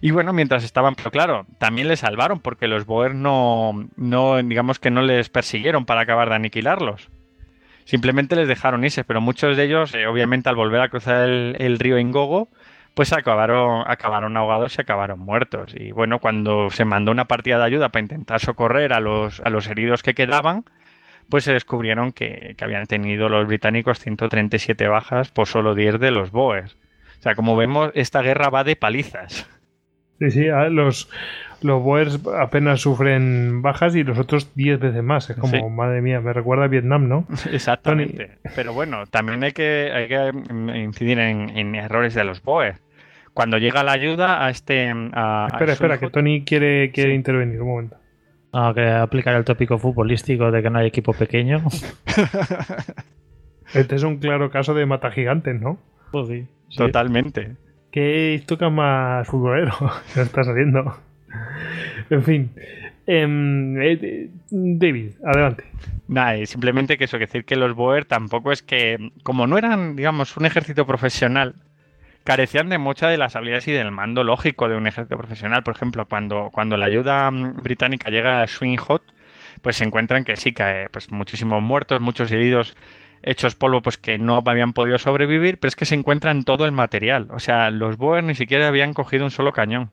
Y 0.00 0.10
bueno, 0.10 0.32
mientras 0.32 0.64
estaban, 0.64 0.94
pero 0.94 1.10
claro, 1.10 1.46
también 1.58 1.88
les 1.88 2.00
salvaron 2.00 2.40
porque 2.40 2.68
los 2.68 2.86
Boer 2.86 3.14
no, 3.14 3.88
no, 3.96 4.36
digamos 4.42 4.78
que 4.78 4.90
no 4.90 5.02
les 5.02 5.28
persiguieron 5.28 5.86
para 5.86 6.02
acabar 6.02 6.28
de 6.28 6.36
aniquilarlos. 6.36 7.08
Simplemente 7.84 8.34
les 8.36 8.48
dejaron 8.48 8.84
irse, 8.84 9.04
pero 9.04 9.20
muchos 9.20 9.56
de 9.56 9.64
ellos, 9.64 9.94
eh, 9.94 10.06
obviamente, 10.06 10.48
al 10.48 10.56
volver 10.56 10.80
a 10.80 10.88
cruzar 10.88 11.28
el, 11.28 11.78
río 11.78 11.98
Ingogo, 11.98 12.48
pues 12.94 13.12
acabaron, 13.12 13.84
acabaron 13.86 14.36
ahogados 14.36 14.76
y 14.76 14.80
acabaron 14.80 15.20
muertos. 15.20 15.72
Y 15.74 15.92
bueno, 15.92 16.18
cuando 16.18 16.68
se 16.70 16.84
mandó 16.84 17.12
una 17.12 17.26
partida 17.26 17.58
de 17.58 17.64
ayuda 17.64 17.90
para 17.90 18.02
intentar 18.02 18.40
socorrer 18.40 18.92
a 18.92 19.00
los, 19.00 19.40
a 19.40 19.50
los 19.50 19.68
heridos 19.68 20.02
que 20.02 20.14
quedaban, 20.14 20.64
pues 21.30 21.44
se 21.44 21.52
descubrieron 21.52 22.10
que, 22.12 22.54
que 22.58 22.64
habían 22.64 22.86
tenido 22.86 23.28
los 23.28 23.46
británicos 23.46 24.00
137 24.00 24.88
bajas 24.88 25.30
por 25.30 25.46
solo 25.46 25.76
10 25.76 26.00
de 26.00 26.10
los 26.10 26.32
Boers. 26.32 26.76
O 27.20 27.22
sea, 27.22 27.36
como 27.36 27.56
vemos, 27.56 27.92
esta 27.94 28.20
guerra 28.20 28.50
va 28.50 28.64
de 28.64 28.74
palizas. 28.74 29.48
Sí, 30.18 30.30
sí, 30.30 30.46
los, 30.70 31.10
los 31.60 31.82
Boers 31.82 32.20
apenas 32.38 32.80
sufren 32.80 33.62
bajas 33.62 33.94
y 33.94 34.02
los 34.02 34.18
otros 34.18 34.54
10 34.54 34.80
veces 34.80 35.02
más. 35.02 35.28
Es 35.30 35.36
como, 35.36 35.52
sí. 35.52 35.62
madre 35.70 36.00
mía, 36.00 36.20
me 36.20 36.32
recuerda 36.32 36.64
a 36.64 36.68
Vietnam, 36.68 37.08
¿no? 37.08 37.26
Exactamente. 37.52 38.26
Tony... 38.26 38.54
Pero 38.54 38.72
bueno, 38.72 39.06
también 39.06 39.42
hay 39.44 39.52
que, 39.52 39.90
hay 39.92 40.08
que 40.08 40.78
incidir 40.78 41.18
en, 41.18 41.56
en, 41.56 41.74
errores 41.74 42.14
de 42.14 42.24
los 42.24 42.42
Boers. 42.42 42.80
Cuando 43.34 43.58
llega 43.58 43.84
la 43.84 43.92
ayuda 43.92 44.46
a 44.46 44.50
este. 44.50 44.90
A, 45.12 45.48
espera, 45.50 45.72
a 45.72 45.74
espera, 45.74 45.98
que 45.98 46.08
Tony 46.08 46.42
quiere, 46.44 46.90
quiere 46.90 47.10
sí. 47.10 47.16
intervenir 47.16 47.60
un 47.60 47.68
momento. 47.68 47.96
Que 48.74 48.86
aplicar 48.88 49.34
el 49.34 49.44
tópico 49.44 49.76
futbolístico 49.78 50.50
de 50.50 50.62
que 50.62 50.70
no 50.70 50.78
hay 50.78 50.86
equipo 50.86 51.12
pequeño. 51.12 51.62
este 53.74 53.96
es 53.96 54.02
un 54.02 54.16
claro 54.16 54.50
caso 54.50 54.72
de 54.72 54.86
mata 54.86 55.10
gigantes, 55.10 55.60
¿no? 55.60 55.78
Pues 56.10 56.28
sí. 56.28 56.46
sí. 56.70 56.78
Totalmente 56.78 57.56
que 57.96 58.42
toca 58.44 58.68
más 58.68 59.26
futbolero 59.26 59.72
que 60.14 60.20
está 60.20 60.44
saliendo. 60.44 60.98
en 62.10 62.22
fin. 62.22 62.50
Eh, 63.06 64.28
David, 64.50 65.12
adelante. 65.24 65.64
Nada, 66.06 66.44
simplemente 66.44 66.98
que 66.98 67.04
eso, 67.04 67.16
que 67.16 67.24
decir 67.24 67.46
que 67.46 67.56
los 67.56 67.74
Boer 67.74 68.04
tampoco 68.04 68.52
es 68.52 68.60
que, 68.62 69.12
como 69.22 69.46
no 69.46 69.56
eran, 69.56 69.96
digamos, 69.96 70.36
un 70.36 70.44
ejército 70.44 70.86
profesional, 70.86 71.54
carecían 72.22 72.68
de 72.68 72.76
muchas 72.76 73.10
de 73.12 73.16
las 73.16 73.34
habilidades 73.34 73.66
y 73.68 73.72
del 73.72 73.90
mando 73.92 74.24
lógico 74.24 74.68
de 74.68 74.76
un 74.76 74.86
ejército 74.86 75.16
profesional. 75.16 75.62
Por 75.62 75.74
ejemplo, 75.74 76.04
cuando, 76.04 76.50
cuando 76.52 76.76
la 76.76 76.84
ayuda 76.84 77.30
británica 77.30 78.10
llega 78.10 78.42
a 78.42 78.46
Swing 78.46 78.76
Hot, 78.76 79.04
pues 79.62 79.76
se 79.76 79.84
encuentran 79.84 80.24
que 80.24 80.36
sí, 80.36 80.52
que 80.52 80.88
pues 80.92 81.10
muchísimos 81.10 81.62
muertos, 81.62 82.02
muchos 82.02 82.30
heridos 82.30 82.76
hechos 83.22 83.54
polvo 83.54 83.82
pues 83.82 83.98
que 83.98 84.18
no 84.18 84.42
habían 84.44 84.72
podido 84.72 84.98
sobrevivir, 84.98 85.58
pero 85.58 85.68
es 85.68 85.76
que 85.76 85.84
se 85.84 85.94
encuentran 85.94 86.44
todo 86.44 86.64
el 86.64 86.72
material. 86.72 87.28
O 87.30 87.38
sea, 87.38 87.70
los 87.70 87.96
Boer 87.96 88.24
ni 88.24 88.34
siquiera 88.34 88.68
habían 88.68 88.94
cogido 88.94 89.24
un 89.24 89.30
solo 89.30 89.52
cañón. 89.52 89.90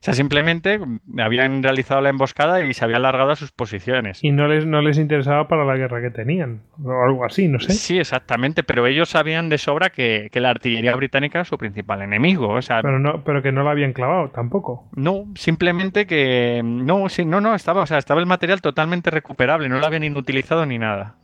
O 0.00 0.02
sea, 0.02 0.14
simplemente 0.14 0.80
habían 1.18 1.62
realizado 1.62 2.00
la 2.00 2.08
emboscada 2.08 2.64
y 2.64 2.72
se 2.72 2.82
habían 2.82 3.02
largado 3.02 3.32
a 3.32 3.36
sus 3.36 3.52
posiciones. 3.52 4.24
Y 4.24 4.32
no 4.32 4.48
les, 4.48 4.64
no 4.64 4.80
les 4.80 4.96
interesaba 4.96 5.46
para 5.46 5.66
la 5.66 5.76
guerra 5.76 6.00
que 6.00 6.08
tenían, 6.08 6.62
o 6.82 7.04
algo 7.04 7.26
así, 7.26 7.48
no 7.48 7.60
sé. 7.60 7.74
Sí, 7.74 7.98
exactamente, 7.98 8.62
pero 8.62 8.86
ellos 8.86 9.10
sabían 9.10 9.50
de 9.50 9.58
sobra 9.58 9.90
que, 9.90 10.30
que 10.32 10.40
la 10.40 10.48
artillería 10.48 10.96
británica 10.96 11.40
era 11.40 11.44
su 11.44 11.58
principal 11.58 12.00
enemigo. 12.00 12.48
O 12.48 12.62
sea, 12.62 12.80
pero, 12.80 12.98
no, 12.98 13.22
pero 13.24 13.42
que 13.42 13.52
no 13.52 13.62
la 13.62 13.72
habían 13.72 13.92
clavado 13.92 14.30
tampoco. 14.30 14.88
No, 14.96 15.26
simplemente 15.34 16.06
que. 16.06 16.62
No, 16.64 17.10
sí, 17.10 17.26
no, 17.26 17.42
no, 17.42 17.54
estaba, 17.54 17.82
o 17.82 17.86
sea, 17.86 17.98
estaba 17.98 18.20
el 18.20 18.26
material 18.26 18.62
totalmente 18.62 19.10
recuperable, 19.10 19.68
no 19.68 19.80
lo 19.80 19.86
habían 19.86 20.04
inutilizado 20.04 20.64
ni 20.64 20.78
nada. 20.78 21.16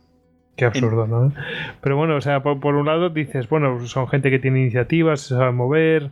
Qué 0.57 0.65
absurdo, 0.65 1.07
¿no? 1.07 1.31
Pero 1.81 1.95
bueno, 1.95 2.15
o 2.15 2.21
sea, 2.21 2.41
por, 2.41 2.59
por, 2.59 2.75
un 2.75 2.87
lado 2.87 3.09
dices, 3.09 3.47
bueno, 3.47 3.85
son 3.87 4.07
gente 4.07 4.31
que 4.31 4.39
tiene 4.39 4.59
iniciativas, 4.59 5.21
se 5.21 5.35
sabe 5.35 5.51
mover, 5.51 6.09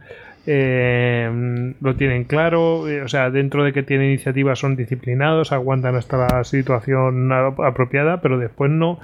eh, 0.47 1.73
lo 1.81 1.95
tienen 1.95 2.25
claro, 2.25 2.87
eh, 2.87 3.01
o 3.01 3.07
sea, 3.07 3.31
dentro 3.31 3.63
de 3.63 3.73
que 3.73 3.81
tienen 3.81 4.09
iniciativas 4.09 4.59
son 4.59 4.75
disciplinados, 4.75 5.51
aguantan 5.51 5.95
hasta 5.95 6.27
la 6.27 6.43
situación 6.43 7.31
apropiada, 7.31 8.21
pero 8.21 8.37
después 8.37 8.69
no, 8.69 8.99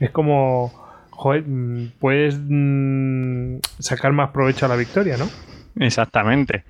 es 0.00 0.10
como, 0.10 0.72
joder, 1.10 1.44
puedes 2.00 2.40
mmm, 2.42 3.58
sacar 3.78 4.12
más 4.12 4.30
provecho 4.30 4.64
a 4.64 4.70
la 4.70 4.76
victoria, 4.76 5.18
¿no? 5.18 5.26
Exactamente. 5.84 6.64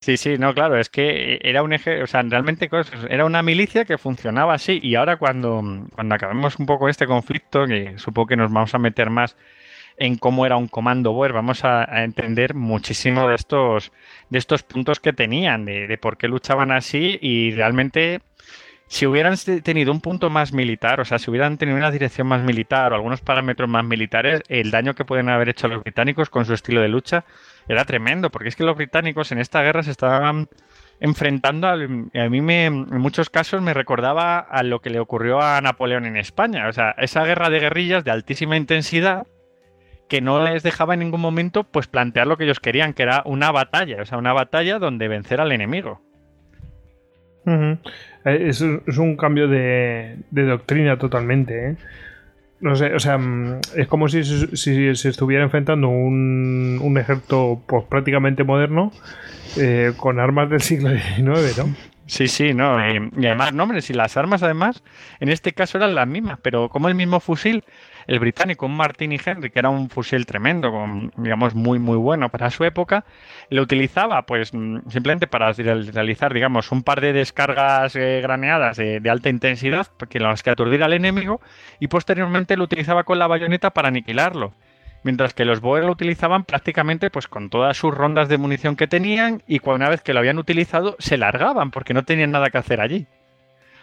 Sí, 0.00 0.16
sí, 0.16 0.38
no, 0.38 0.54
claro, 0.54 0.78
es 0.78 0.88
que 0.88 1.40
era 1.42 1.62
un 1.62 1.72
eje, 1.72 2.02
o 2.02 2.06
sea, 2.06 2.22
realmente 2.22 2.70
era 3.10 3.24
una 3.24 3.42
milicia 3.42 3.84
que 3.84 3.98
funcionaba 3.98 4.54
así 4.54 4.78
y 4.80 4.94
ahora 4.94 5.16
cuando, 5.16 5.60
cuando 5.92 6.14
acabemos 6.14 6.56
un 6.58 6.66
poco 6.66 6.88
este 6.88 7.06
conflicto, 7.06 7.66
que 7.66 7.98
supongo 7.98 8.28
que 8.28 8.36
nos 8.36 8.52
vamos 8.52 8.74
a 8.74 8.78
meter 8.78 9.10
más 9.10 9.36
en 9.96 10.16
cómo 10.16 10.46
era 10.46 10.56
un 10.56 10.68
comando 10.68 11.12
Boer, 11.12 11.32
vamos 11.32 11.64
a, 11.64 11.82
a 11.92 12.04
entender 12.04 12.54
muchísimo 12.54 13.28
de 13.28 13.34
estos, 13.34 13.92
de 14.30 14.38
estos 14.38 14.62
puntos 14.62 15.00
que 15.00 15.12
tenían, 15.12 15.64
de, 15.64 15.88
de 15.88 15.98
por 15.98 16.16
qué 16.16 16.28
luchaban 16.28 16.70
así 16.70 17.18
y 17.20 17.50
realmente 17.50 18.20
si 18.86 19.06
hubieran 19.06 19.36
tenido 19.62 19.92
un 19.92 20.00
punto 20.00 20.30
más 20.30 20.52
militar, 20.52 21.00
o 21.00 21.04
sea, 21.04 21.18
si 21.18 21.30
hubieran 21.30 21.58
tenido 21.58 21.76
una 21.76 21.90
dirección 21.90 22.26
más 22.26 22.42
militar 22.42 22.92
o 22.92 22.96
algunos 22.96 23.20
parámetros 23.20 23.68
más 23.68 23.84
militares, 23.84 24.42
el 24.48 24.70
daño 24.70 24.94
que 24.94 25.04
pueden 25.04 25.28
haber 25.28 25.50
hecho 25.50 25.68
los 25.68 25.82
británicos 25.82 26.30
con 26.30 26.46
su 26.46 26.54
estilo 26.54 26.80
de 26.80 26.88
lucha 26.88 27.24
era 27.68 27.84
tremendo, 27.84 28.30
porque 28.30 28.48
es 28.48 28.56
que 28.56 28.64
los 28.64 28.76
británicos 28.76 29.30
en 29.32 29.38
esta 29.38 29.62
guerra 29.62 29.82
se 29.82 29.90
estaban 29.90 30.48
enfrentando, 31.00 31.68
a, 31.68 31.74
a 31.74 32.28
mí 32.28 32.40
me, 32.40 32.66
en 32.66 32.98
muchos 32.98 33.30
casos 33.30 33.62
me 33.62 33.74
recordaba 33.74 34.38
a 34.38 34.62
lo 34.62 34.80
que 34.80 34.90
le 34.90 34.98
ocurrió 34.98 35.40
a 35.40 35.60
Napoleón 35.60 36.06
en 36.06 36.16
España, 36.16 36.68
o 36.68 36.72
sea, 36.72 36.94
esa 36.98 37.24
guerra 37.24 37.50
de 37.50 37.60
guerrillas 37.60 38.04
de 38.04 38.10
altísima 38.10 38.56
intensidad 38.56 39.26
que 40.08 40.20
no 40.20 40.42
les 40.42 40.62
dejaba 40.62 40.94
en 40.94 41.00
ningún 41.00 41.20
momento 41.20 41.64
pues 41.64 41.86
plantear 41.86 42.26
lo 42.26 42.36
que 42.36 42.44
ellos 42.44 42.60
querían, 42.60 42.94
que 42.94 43.02
era 43.02 43.22
una 43.26 43.52
batalla, 43.52 44.02
o 44.02 44.06
sea, 44.06 44.18
una 44.18 44.32
batalla 44.32 44.78
donde 44.78 45.06
vencer 45.06 45.40
al 45.40 45.52
enemigo. 45.52 46.00
Es, 48.24 48.60
es, 48.60 48.98
un 48.98 49.16
cambio 49.16 49.48
de, 49.48 50.18
de 50.30 50.44
doctrina 50.44 50.98
totalmente, 50.98 51.70
¿eh? 51.70 51.76
No 52.60 52.74
sé, 52.74 52.92
o 52.94 52.98
sea, 52.98 53.20
es 53.76 53.86
como 53.86 54.08
si, 54.08 54.24
si 54.24 54.94
se 54.96 55.08
estuviera 55.08 55.44
enfrentando 55.44 55.88
un, 55.88 56.80
un 56.82 56.98
ejército 56.98 57.62
pues, 57.66 57.84
prácticamente 57.84 58.42
moderno 58.42 58.90
eh, 59.56 59.92
con 59.96 60.18
armas 60.18 60.50
del 60.50 60.60
siglo 60.60 60.90
XIX, 60.90 61.22
¿no? 61.58 61.74
Sí, 62.06 62.26
sí, 62.26 62.54
no. 62.54 62.80
Y, 62.80 63.10
y 63.16 63.26
además, 63.26 63.52
no, 63.52 63.62
hombre, 63.62 63.80
si 63.80 63.92
las 63.92 64.16
armas, 64.16 64.42
además, 64.42 64.82
en 65.20 65.28
este 65.28 65.52
caso 65.52 65.78
eran 65.78 65.94
las 65.94 66.08
mismas, 66.08 66.38
pero 66.42 66.68
como 66.68 66.88
el 66.88 66.94
mismo 66.94 67.20
fusil, 67.20 67.64
el 68.08 68.18
británico, 68.20 68.64
un 68.64 68.74
Martini 68.74 69.20
Henry, 69.22 69.50
que 69.50 69.58
era 69.58 69.68
un 69.68 69.90
fusil 69.90 70.24
tremendo, 70.24 70.72
con, 70.72 71.12
digamos, 71.18 71.54
muy, 71.54 71.78
muy 71.78 71.98
bueno 71.98 72.30
para 72.30 72.50
su 72.50 72.64
época, 72.64 73.04
lo 73.50 73.60
utilizaba, 73.60 74.22
pues, 74.22 74.48
simplemente 74.48 75.26
para 75.26 75.52
realizar, 75.52 76.32
digamos, 76.32 76.72
un 76.72 76.82
par 76.82 77.02
de 77.02 77.12
descargas 77.12 77.94
eh, 77.96 78.20
graneadas 78.22 78.78
de, 78.78 79.02
alta 79.10 79.28
intensidad, 79.28 79.88
que 80.08 80.20
las 80.20 80.42
que 80.42 80.48
aturdiera 80.48 80.86
al 80.86 80.94
enemigo, 80.94 81.42
y 81.80 81.88
posteriormente 81.88 82.56
lo 82.56 82.64
utilizaba 82.64 83.04
con 83.04 83.18
la 83.18 83.26
bayoneta 83.26 83.70
para 83.70 83.88
aniquilarlo. 83.88 84.54
Mientras 85.02 85.34
que 85.34 85.44
los 85.44 85.60
Boer 85.60 85.84
lo 85.84 85.92
utilizaban 85.92 86.44
prácticamente 86.44 87.10
pues 87.10 87.28
con 87.28 87.50
todas 87.50 87.76
sus 87.76 87.94
rondas 87.94 88.28
de 88.28 88.38
munición 88.38 88.74
que 88.74 88.88
tenían 88.88 89.42
y 89.46 89.60
una 89.64 89.88
vez 89.88 90.02
que 90.02 90.12
lo 90.12 90.18
habían 90.18 90.38
utilizado 90.38 90.96
se 90.98 91.16
largaban 91.16 91.70
porque 91.70 91.94
no 91.94 92.04
tenían 92.04 92.32
nada 92.32 92.50
que 92.50 92.58
hacer 92.58 92.80
allí. 92.80 93.06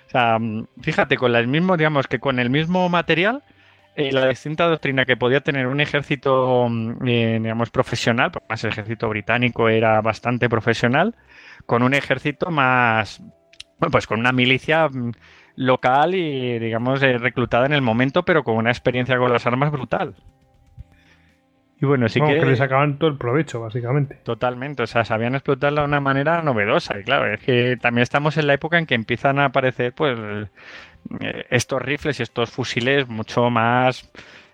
O 0.07 0.09
sea, 0.09 0.37
fíjate, 0.81 1.15
con 1.15 1.33
el 1.35 1.47
mismo, 1.47 1.77
digamos 1.77 2.07
que 2.07 2.19
con 2.19 2.37
el 2.37 2.49
mismo 2.49 2.89
material, 2.89 3.43
eh, 3.95 4.11
la 4.11 4.27
distinta 4.27 4.67
doctrina 4.67 5.05
que 5.05 5.15
podía 5.15 5.41
tener 5.41 5.67
un 5.67 5.79
ejército, 5.79 6.67
eh, 7.05 7.39
digamos, 7.41 7.69
profesional, 7.69 8.31
porque 8.31 8.47
más 8.49 8.63
el 8.63 8.71
ejército 8.71 9.07
británico 9.07 9.69
era 9.69 10.01
bastante 10.01 10.49
profesional, 10.49 11.15
con 11.65 11.81
un 11.81 11.93
ejército 11.93 12.51
más, 12.51 13.21
bueno, 13.79 13.91
pues 13.91 14.05
con 14.05 14.19
una 14.19 14.31
milicia 14.31 14.89
local 15.55 16.13
y, 16.13 16.59
digamos, 16.59 17.01
eh, 17.03 17.17
reclutada 17.17 17.65
en 17.65 17.73
el 17.73 17.81
momento, 17.81 18.23
pero 18.23 18.43
con 18.43 18.57
una 18.57 18.69
experiencia 18.69 19.17
con 19.17 19.31
las 19.31 19.45
armas 19.47 19.71
brutal. 19.71 20.15
Y 21.81 21.85
bueno, 21.85 22.07
sí 22.07 22.21
que... 22.21 22.39
que 22.39 22.45
le 22.45 22.55
sacaban 22.55 22.97
todo 22.97 23.09
el 23.09 23.17
provecho, 23.17 23.61
básicamente. 23.61 24.15
Totalmente, 24.23 24.83
o 24.83 24.87
sea, 24.87 25.03
sabían 25.03 25.35
explotarla 25.35 25.81
de 25.81 25.87
una 25.87 25.99
manera 25.99 26.41
novedosa. 26.41 26.99
Y 26.99 27.03
claro, 27.03 27.33
es 27.33 27.41
que 27.41 27.77
también 27.77 28.03
estamos 28.03 28.37
en 28.37 28.47
la 28.47 28.53
época 28.53 28.77
en 28.77 28.85
que 28.85 28.95
empiezan 28.95 29.39
a 29.39 29.45
aparecer, 29.45 29.93
pues, 29.93 30.17
estos 31.49 31.81
rifles 31.81 32.19
y 32.19 32.23
estos 32.23 32.49
fusiles 32.49 33.07
mucho 33.07 33.49
más, 33.49 34.09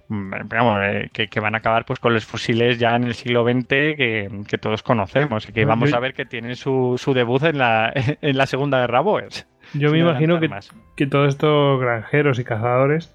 mm, 0.08 0.34
digamos, 0.44 0.80
eh, 0.84 1.10
que, 1.14 1.28
que 1.28 1.40
van 1.40 1.56
a 1.56 1.60
acabar 1.60 1.86
pues 1.86 2.00
con 2.00 2.14
los 2.14 2.26
fusiles 2.26 2.80
ya 2.80 2.96
en 2.96 3.06
el 3.06 3.14
siglo 3.14 3.44
XX 3.44 3.68
que, 3.68 4.30
que 4.48 4.58
todos 4.58 4.84
conocemos 4.84 5.48
y 5.48 5.54
que 5.54 5.66
vamos 5.66 5.94
a 5.94 6.00
ver 6.00 6.14
que 6.14 6.26
tienen 6.26 6.56
su, 6.56 6.96
su 6.98 7.14
debut 7.14 7.44
en 7.44 7.58
la, 7.58 7.92
en 8.22 8.38
la 8.38 8.46
Segunda 8.46 8.80
Guerra 8.80 9.02
Boers. 9.02 9.48
Yo 9.74 9.92
me 9.92 10.00
imagino 10.00 10.40
que, 10.40 10.50
que 10.98 11.08
todos 11.08 11.30
estos 11.30 11.80
granjeros 11.80 12.40
y 12.40 12.44
cazadores, 12.44 13.14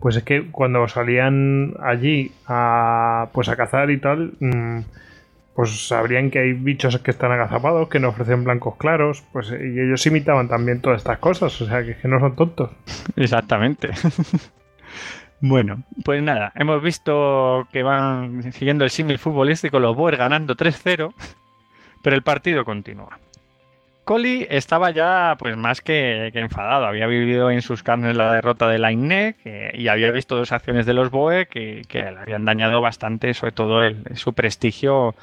pues 0.00 0.16
es 0.16 0.22
que 0.22 0.50
cuando 0.50 0.86
salían 0.86 1.74
allí 1.82 2.30
a, 2.46 3.28
pues 3.32 3.48
a 3.48 3.56
cazar 3.56 3.90
y 3.90 3.98
tal, 3.98 4.34
mm, 4.38 4.80
pues 5.56 5.88
sabrían 5.88 6.30
que 6.30 6.38
hay 6.38 6.52
bichos 6.52 6.98
que 6.98 7.10
están 7.10 7.32
agazapados, 7.32 7.88
que 7.88 7.98
no 7.98 8.10
ofrecen 8.10 8.44
blancos 8.44 8.76
claros, 8.76 9.24
pues 9.32 9.50
y 9.50 9.80
ellos 9.80 10.06
imitaban 10.06 10.48
también 10.48 10.82
todas 10.82 10.98
estas 10.98 11.18
cosas, 11.18 11.58
o 11.62 11.66
sea 11.66 11.82
que, 11.82 11.96
no 12.06 12.20
son 12.20 12.36
tontos. 12.36 12.70
Exactamente. 13.16 13.88
bueno, 15.40 15.82
pues 16.04 16.22
nada, 16.22 16.52
hemos 16.56 16.82
visto 16.82 17.66
que 17.72 17.82
van 17.82 18.52
siguiendo 18.52 18.84
el 18.84 18.90
símil 18.90 19.18
futbolístico 19.18 19.80
los 19.80 19.96
Boers 19.96 20.18
ganando 20.18 20.56
3-0, 20.56 21.14
pero 22.02 22.16
el 22.16 22.22
partido 22.22 22.66
continúa. 22.66 23.18
Collie 24.04 24.46
estaba 24.50 24.90
ya 24.90 25.36
pues 25.38 25.56
más 25.56 25.80
que, 25.80 26.30
enfadado, 26.34 26.84
había 26.86 27.06
vivido 27.06 27.50
en 27.50 27.62
sus 27.62 27.82
carnes 27.82 28.14
la 28.14 28.34
derrota 28.34 28.68
de 28.68 28.78
Lainec 28.78 29.38
y 29.74 29.88
había 29.88 30.12
visto 30.12 30.36
dos 30.36 30.52
acciones 30.52 30.84
de 30.86 30.92
los 30.92 31.10
Boer 31.10 31.48
que, 31.48 31.82
que 31.88 32.02
le 32.02 32.18
habían 32.18 32.44
dañado 32.44 32.80
bastante, 32.80 33.34
sobre 33.34 33.52
todo 33.52 33.82
el- 33.82 34.04
su 34.16 34.32
prestigio 34.32 35.16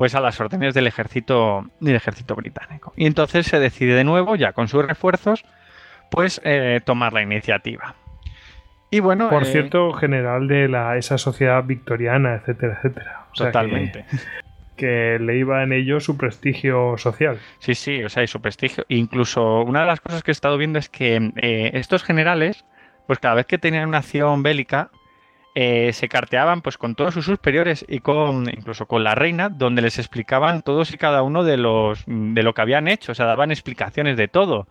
pues 0.00 0.14
a 0.14 0.20
las 0.20 0.40
órdenes 0.40 0.72
del 0.72 0.86
ejército 0.86 1.66
del 1.78 1.94
ejército 1.94 2.34
británico. 2.34 2.94
Y 2.96 3.04
entonces 3.04 3.46
se 3.46 3.60
decide 3.60 3.94
de 3.94 4.02
nuevo, 4.02 4.34
ya 4.34 4.54
con 4.54 4.66
sus 4.66 4.82
refuerzos, 4.82 5.44
pues 6.10 6.40
eh, 6.42 6.80
tomar 6.82 7.12
la 7.12 7.20
iniciativa. 7.20 7.96
Y 8.90 9.00
bueno, 9.00 9.28
Por 9.28 9.42
eh, 9.42 9.44
cierto, 9.52 9.92
general 9.92 10.48
de 10.48 10.68
la, 10.68 10.96
esa 10.96 11.18
sociedad 11.18 11.62
victoriana, 11.64 12.36
etcétera, 12.36 12.78
etcétera. 12.78 13.26
O 13.30 13.36
sea 13.36 13.48
que- 13.48 13.52
totalmente. 13.52 14.04
Que, 14.78 15.18
le 15.20 15.36
iba 15.36 15.62
en 15.62 15.74
ello 15.74 16.00
su 16.00 16.16
prestigio 16.16 16.96
social. 16.96 17.38
Sí, 17.58 17.74
sí, 17.74 18.02
o 18.02 18.08
sea, 18.08 18.22
y 18.22 18.26
su 18.26 18.40
prestigio. 18.40 18.86
Incluso 18.88 19.60
una 19.60 19.80
de 19.80 19.86
las 19.86 20.00
cosas 20.00 20.22
que 20.22 20.30
he 20.30 20.32
estado 20.32 20.56
viendo 20.56 20.78
es 20.78 20.88
que 20.88 21.30
eh, 21.36 21.72
estos 21.74 22.04
generales, 22.04 22.64
pues 23.06 23.18
cada 23.18 23.34
vez 23.34 23.44
que 23.44 23.58
tenían 23.58 23.86
una 23.86 23.98
acción 23.98 24.42
bélica, 24.42 24.88
eh, 25.54 25.92
se 25.92 26.08
carteaban 26.08 26.62
pues 26.62 26.78
con 26.78 26.94
todos 26.94 27.14
sus 27.14 27.26
superiores 27.26 27.84
y 27.88 28.00
con 28.00 28.48
incluso 28.48 28.86
con 28.86 29.04
la 29.04 29.14
reina, 29.14 29.48
donde 29.48 29.82
les 29.82 29.98
explicaban 29.98 30.62
todos 30.62 30.92
y 30.92 30.98
cada 30.98 31.22
uno 31.22 31.44
de 31.44 31.56
los 31.56 32.04
de 32.06 32.42
lo 32.42 32.54
que 32.54 32.62
habían 32.62 32.88
hecho, 32.88 33.12
o 33.12 33.14
sea, 33.14 33.26
daban 33.26 33.50
explicaciones 33.50 34.16
de 34.16 34.28
todo. 34.28 34.68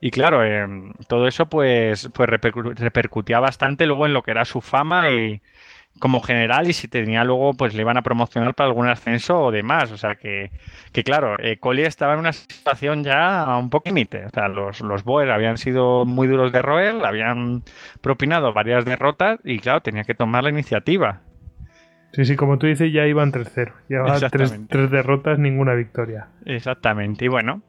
Y 0.00 0.10
claro, 0.12 0.44
eh, 0.44 0.66
todo 1.08 1.26
eso 1.28 1.46
pues, 1.48 2.08
pues 2.14 2.28
repercu- 2.30 2.74
repercutía 2.76 3.40
bastante 3.40 3.86
luego 3.86 4.06
en 4.06 4.12
lo 4.14 4.22
que 4.22 4.30
era 4.32 4.44
su 4.44 4.60
fama 4.60 5.10
y 5.10 5.40
como 5.98 6.20
general 6.20 6.68
y 6.68 6.72
si 6.72 6.88
tenía 6.88 7.24
luego 7.24 7.54
pues 7.54 7.74
le 7.74 7.82
iban 7.82 7.96
a 7.96 8.02
promocionar 8.02 8.54
para 8.54 8.68
algún 8.68 8.88
ascenso 8.88 9.40
o 9.40 9.50
demás. 9.50 9.92
O 9.92 9.96
sea 9.96 10.14
que, 10.14 10.50
que 10.92 11.04
claro, 11.04 11.36
eh, 11.38 11.58
Collie 11.58 11.86
estaba 11.86 12.14
en 12.14 12.20
una 12.20 12.32
situación 12.32 13.04
ya 13.04 13.56
un 13.58 13.70
poco 13.70 13.88
límite. 13.88 14.26
O 14.26 14.30
sea, 14.30 14.48
los, 14.48 14.80
los 14.80 15.04
Boer 15.04 15.30
habían 15.30 15.58
sido 15.58 16.04
muy 16.04 16.26
duros 16.26 16.52
de 16.52 16.62
roer, 16.62 17.04
habían 17.04 17.62
propinado 18.00 18.52
varias 18.52 18.84
derrotas 18.84 19.40
y 19.44 19.58
claro, 19.58 19.80
tenía 19.80 20.04
que 20.04 20.14
tomar 20.14 20.44
la 20.44 20.50
iniciativa. 20.50 21.20
Sí, 22.12 22.24
sí, 22.24 22.36
como 22.36 22.58
tú 22.58 22.66
dices, 22.66 22.90
ya 22.92 23.06
iban 23.06 23.32
3-0. 23.32 23.72
Llevaban 23.88 24.30
tres, 24.30 24.58
tres 24.68 24.90
derrotas, 24.90 25.38
ninguna 25.38 25.74
victoria. 25.74 26.28
Exactamente. 26.46 27.26
Y 27.26 27.28
bueno, 27.28 27.62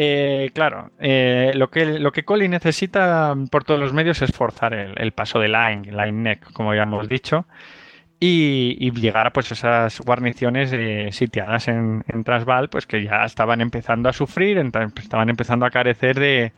eh, 0.00 0.52
claro, 0.54 0.92
eh, 1.00 1.50
lo 1.56 1.70
que 1.70 1.84
lo 1.98 2.12
que 2.12 2.24
Collie 2.24 2.48
necesita 2.48 3.34
por 3.50 3.64
todos 3.64 3.80
los 3.80 3.92
medios 3.92 4.22
es 4.22 4.30
forzar 4.30 4.72
el, 4.72 5.10
paso 5.12 5.40
de 5.40 5.48
Line, 5.48 5.90
Line 5.90 6.12
Neck, 6.12 6.52
como 6.52 6.72
ya 6.72 6.84
hemos 6.84 7.08
dicho, 7.08 7.46
y, 8.20 8.92
llegar 8.92 9.26
a 9.26 9.32
pues 9.32 9.50
esas 9.50 10.00
guarniciones 10.00 10.72
eh, 10.72 11.08
sitiadas 11.10 11.66
en, 11.66 12.04
en 12.06 12.22
Transvaal, 12.22 12.68
pues 12.68 12.86
que 12.86 13.02
ya 13.02 13.24
estaban 13.24 13.60
empezando 13.60 14.08
a 14.08 14.12
sufrir, 14.12 14.58
estaban 14.58 15.30
empezando 15.30 15.66
a 15.66 15.70
carecer 15.70 16.20
de, 16.20 16.52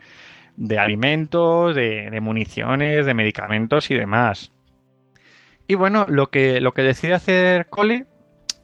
de 0.55 0.77
alimentos, 0.77 1.75
de, 1.75 2.19
municiones, 2.21 3.07
de 3.07 3.13
medicamentos 3.15 3.89
y 3.89 3.95
demás. 3.95 4.51
Y 5.67 5.73
bueno, 5.73 6.05
lo 6.07 6.29
que, 6.29 6.61
lo 6.61 6.73
que 6.73 6.83
decide 6.83 7.15
hacer 7.15 7.65
Collie 7.69 8.05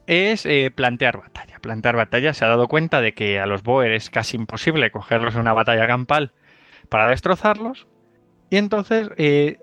es 0.06 0.46
plantear 0.76 1.18
batalla. 1.18 1.47
Plantear 1.60 1.96
batalla 1.96 2.34
se 2.34 2.44
ha 2.44 2.48
dado 2.48 2.68
cuenta 2.68 3.00
de 3.00 3.14
que 3.14 3.40
a 3.40 3.46
los 3.46 3.62
Boer 3.62 3.92
es 3.92 4.10
casi 4.10 4.36
imposible 4.36 4.90
cogerlos 4.90 5.34
en 5.34 5.40
una 5.40 5.52
batalla 5.52 5.86
campal 5.86 6.32
para 6.88 7.08
destrozarlos. 7.08 7.86
Y 8.50 8.56
entonces 8.56 9.10
eh, 9.18 9.58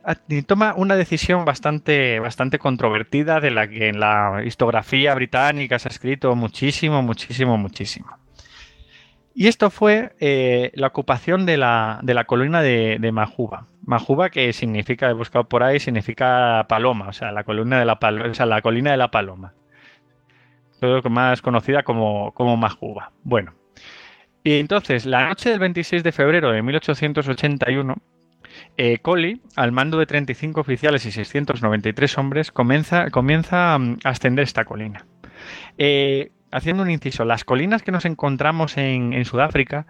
toma 0.45 0.75
una 0.75 0.95
decisión 0.95 1.43
bastante, 1.43 2.19
bastante 2.19 2.59
controvertida 2.59 3.39
de 3.39 3.49
la 3.49 3.67
que 3.67 3.87
en 3.87 3.99
la 3.99 4.43
historiografía 4.45 5.15
británica 5.15 5.79
se 5.79 5.89
ha 5.89 5.91
escrito 5.91 6.35
muchísimo, 6.35 7.01
muchísimo, 7.01 7.57
muchísimo. 7.57 8.17
Y 9.33 9.47
esto 9.47 9.69
fue 9.69 10.15
eh, 10.19 10.71
la 10.75 10.87
ocupación 10.87 11.45
de 11.45 11.57
la, 11.57 11.99
de 12.03 12.13
la 12.13 12.25
colina 12.25 12.61
de, 12.61 12.97
de 12.99 13.11
Majuba. 13.11 13.67
Majuba, 13.83 14.29
que 14.29 14.53
significa, 14.53 15.09
he 15.09 15.13
buscado 15.13 15.49
por 15.49 15.63
ahí, 15.63 15.79
significa 15.79 16.65
paloma, 16.69 17.09
o 17.09 17.13
sea, 17.13 17.31
la 17.31 17.43
de 17.43 17.85
la, 17.85 17.99
o 18.29 18.33
sea, 18.33 18.45
la 18.45 18.61
colina 18.61 18.91
de 18.91 18.97
la 18.97 19.11
paloma 19.11 19.53
lo 20.81 21.01
que 21.01 21.09
más 21.09 21.41
conocida 21.41 21.83
como, 21.83 22.31
como 22.33 22.57
Majuba. 22.57 23.11
Bueno, 23.23 23.53
y 24.45 24.59
entonces, 24.59 25.07
la 25.07 25.27
noche 25.27 25.49
del 25.49 25.57
26 25.57 26.03
de 26.03 26.11
febrero 26.11 26.51
de 26.51 26.61
1881, 26.61 27.95
eh, 28.77 28.99
al 29.55 29.71
mando 29.71 29.97
de 29.97 30.05
35 30.05 30.61
oficiales 30.61 31.03
y 31.07 31.11
693 31.11 32.17
hombres, 32.19 32.51
comienza, 32.51 33.09
comienza 33.09 33.75
mm, 33.79 33.97
a 34.03 34.09
ascender 34.09 34.43
esta 34.43 34.63
colina. 34.63 35.07
Eh, 35.79 36.31
haciendo 36.51 36.83
un 36.83 36.91
inciso, 36.91 37.25
las 37.25 37.43
colinas 37.43 37.81
que 37.81 37.91
nos 37.91 38.05
encontramos 38.05 38.77
en, 38.77 39.13
en 39.13 39.25
Sudáfrica, 39.25 39.87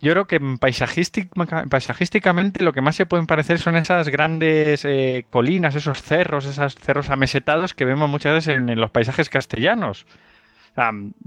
yo 0.00 0.12
creo 0.12 0.26
que 0.26 0.40
paisajística- 0.40 1.68
paisajísticamente 1.68 2.62
lo 2.64 2.72
que 2.72 2.80
más 2.82 2.96
se 2.96 3.06
pueden 3.06 3.26
parecer 3.26 3.58
son 3.58 3.76
esas 3.76 4.08
grandes 4.08 4.84
eh, 4.84 5.24
colinas, 5.30 5.74
esos 5.74 6.02
cerros, 6.02 6.44
esos 6.46 6.74
cerros 6.74 7.10
amesetados 7.10 7.74
que 7.74 7.84
vemos 7.84 8.08
muchas 8.10 8.34
veces 8.34 8.56
en, 8.56 8.68
en 8.68 8.80
los 8.80 8.90
paisajes 8.90 9.28
castellanos. 9.30 10.06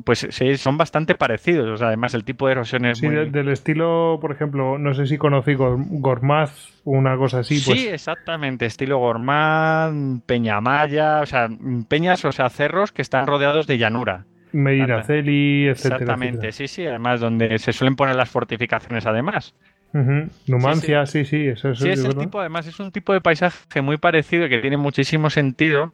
Pues 0.05 0.27
sí, 0.29 0.57
son 0.57 0.77
bastante 0.77 1.15
parecidos. 1.15 1.67
O 1.69 1.77
sea, 1.77 1.87
además 1.87 2.13
el 2.13 2.23
tipo 2.23 2.45
de 2.45 2.51
erosión 2.51 2.85
es 2.85 2.99
Sí, 2.99 3.07
muy... 3.07 3.15
de- 3.15 3.25
del 3.31 3.49
estilo, 3.49 4.19
por 4.21 4.31
ejemplo, 4.31 4.77
no 4.77 4.93
sé 4.93 5.07
si 5.07 5.17
conocí 5.17 5.53
Gor- 5.55 5.83
Gormaz 5.89 6.51
o 6.83 6.91
una 6.91 7.17
cosa 7.17 7.39
así. 7.39 7.57
Sí, 7.57 7.71
Pues, 7.71 7.85
exactamente. 7.87 8.67
Estilo 8.67 8.99
Gormán, 8.99 10.21
Peñamaya, 10.25 11.21
o 11.21 11.25
sea, 11.25 11.49
peñas, 11.87 12.23
o 12.25 12.31
sea, 12.31 12.49
cerros 12.49 12.91
que 12.91 13.01
están 13.01 13.25
rodeados 13.25 13.65
de 13.65 13.79
llanura. 13.79 14.25
Medinaceli, 14.51 15.67
etcétera. 15.67 15.99
Exactamente, 16.01 16.51
sí, 16.51 16.67
sí. 16.67 16.85
Además, 16.85 17.19
donde 17.19 17.57
se 17.59 17.73
suelen 17.73 17.95
poner 17.95 18.15
las 18.15 18.29
fortificaciones, 18.29 19.05
además. 19.05 19.53
etcétera. 19.93 20.23
Ujú. 20.23 20.51
Numancia, 20.51 21.05
sí, 21.05 21.25
sí, 21.25 21.47
eso, 21.47 21.69
eso 21.71 21.83
Sí, 21.83 21.89
es 21.89 22.03
el 22.05 22.15
tipo, 22.17 22.39
además, 22.39 22.67
es 22.67 22.79
un 22.79 22.91
tipo 22.91 23.13
de 23.13 23.21
paisaje 23.21 23.81
muy 23.81 23.97
parecido 23.97 24.45
y 24.45 24.49
que 24.49 24.59
tiene 24.59 24.77
muchísimo 24.77 25.29
sentido 25.29 25.93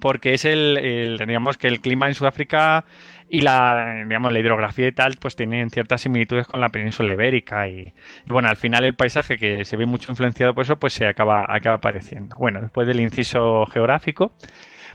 porque 0.00 0.34
es 0.34 0.44
el, 0.44 0.76
el- 0.78 1.18
digamos 1.26 1.56
que 1.58 1.68
el 1.68 1.80
clima 1.80 2.08
en 2.08 2.14
Sudáfrica 2.14 2.84
y 3.28 3.40
la, 3.42 4.04
digamos, 4.06 4.32
la 4.32 4.38
hidrografía 4.40 4.88
y 4.88 4.92
tal, 4.92 5.16
pues 5.20 5.36
tienen 5.36 5.70
ciertas 5.70 6.02
similitudes 6.02 6.46
con 6.46 6.60
la 6.60 6.70
península 6.70 7.12
ibérica 7.14 7.68
y, 7.68 7.80
y 8.26 8.30
bueno, 8.32 8.48
al 8.48 8.56
final 8.56 8.84
el 8.84 8.94
paisaje 8.94 9.38
que 9.38 9.64
se 9.64 9.76
ve 9.76 9.86
mucho 9.86 10.12
influenciado 10.12 10.54
por 10.54 10.64
eso, 10.64 10.76
pues 10.78 10.92
se 10.94 11.06
acaba, 11.06 11.46
acaba 11.48 11.76
apareciendo. 11.76 12.36
Bueno, 12.38 12.60
después 12.60 12.86
del 12.86 13.00
inciso 13.00 13.66
geográfico, 13.66 14.32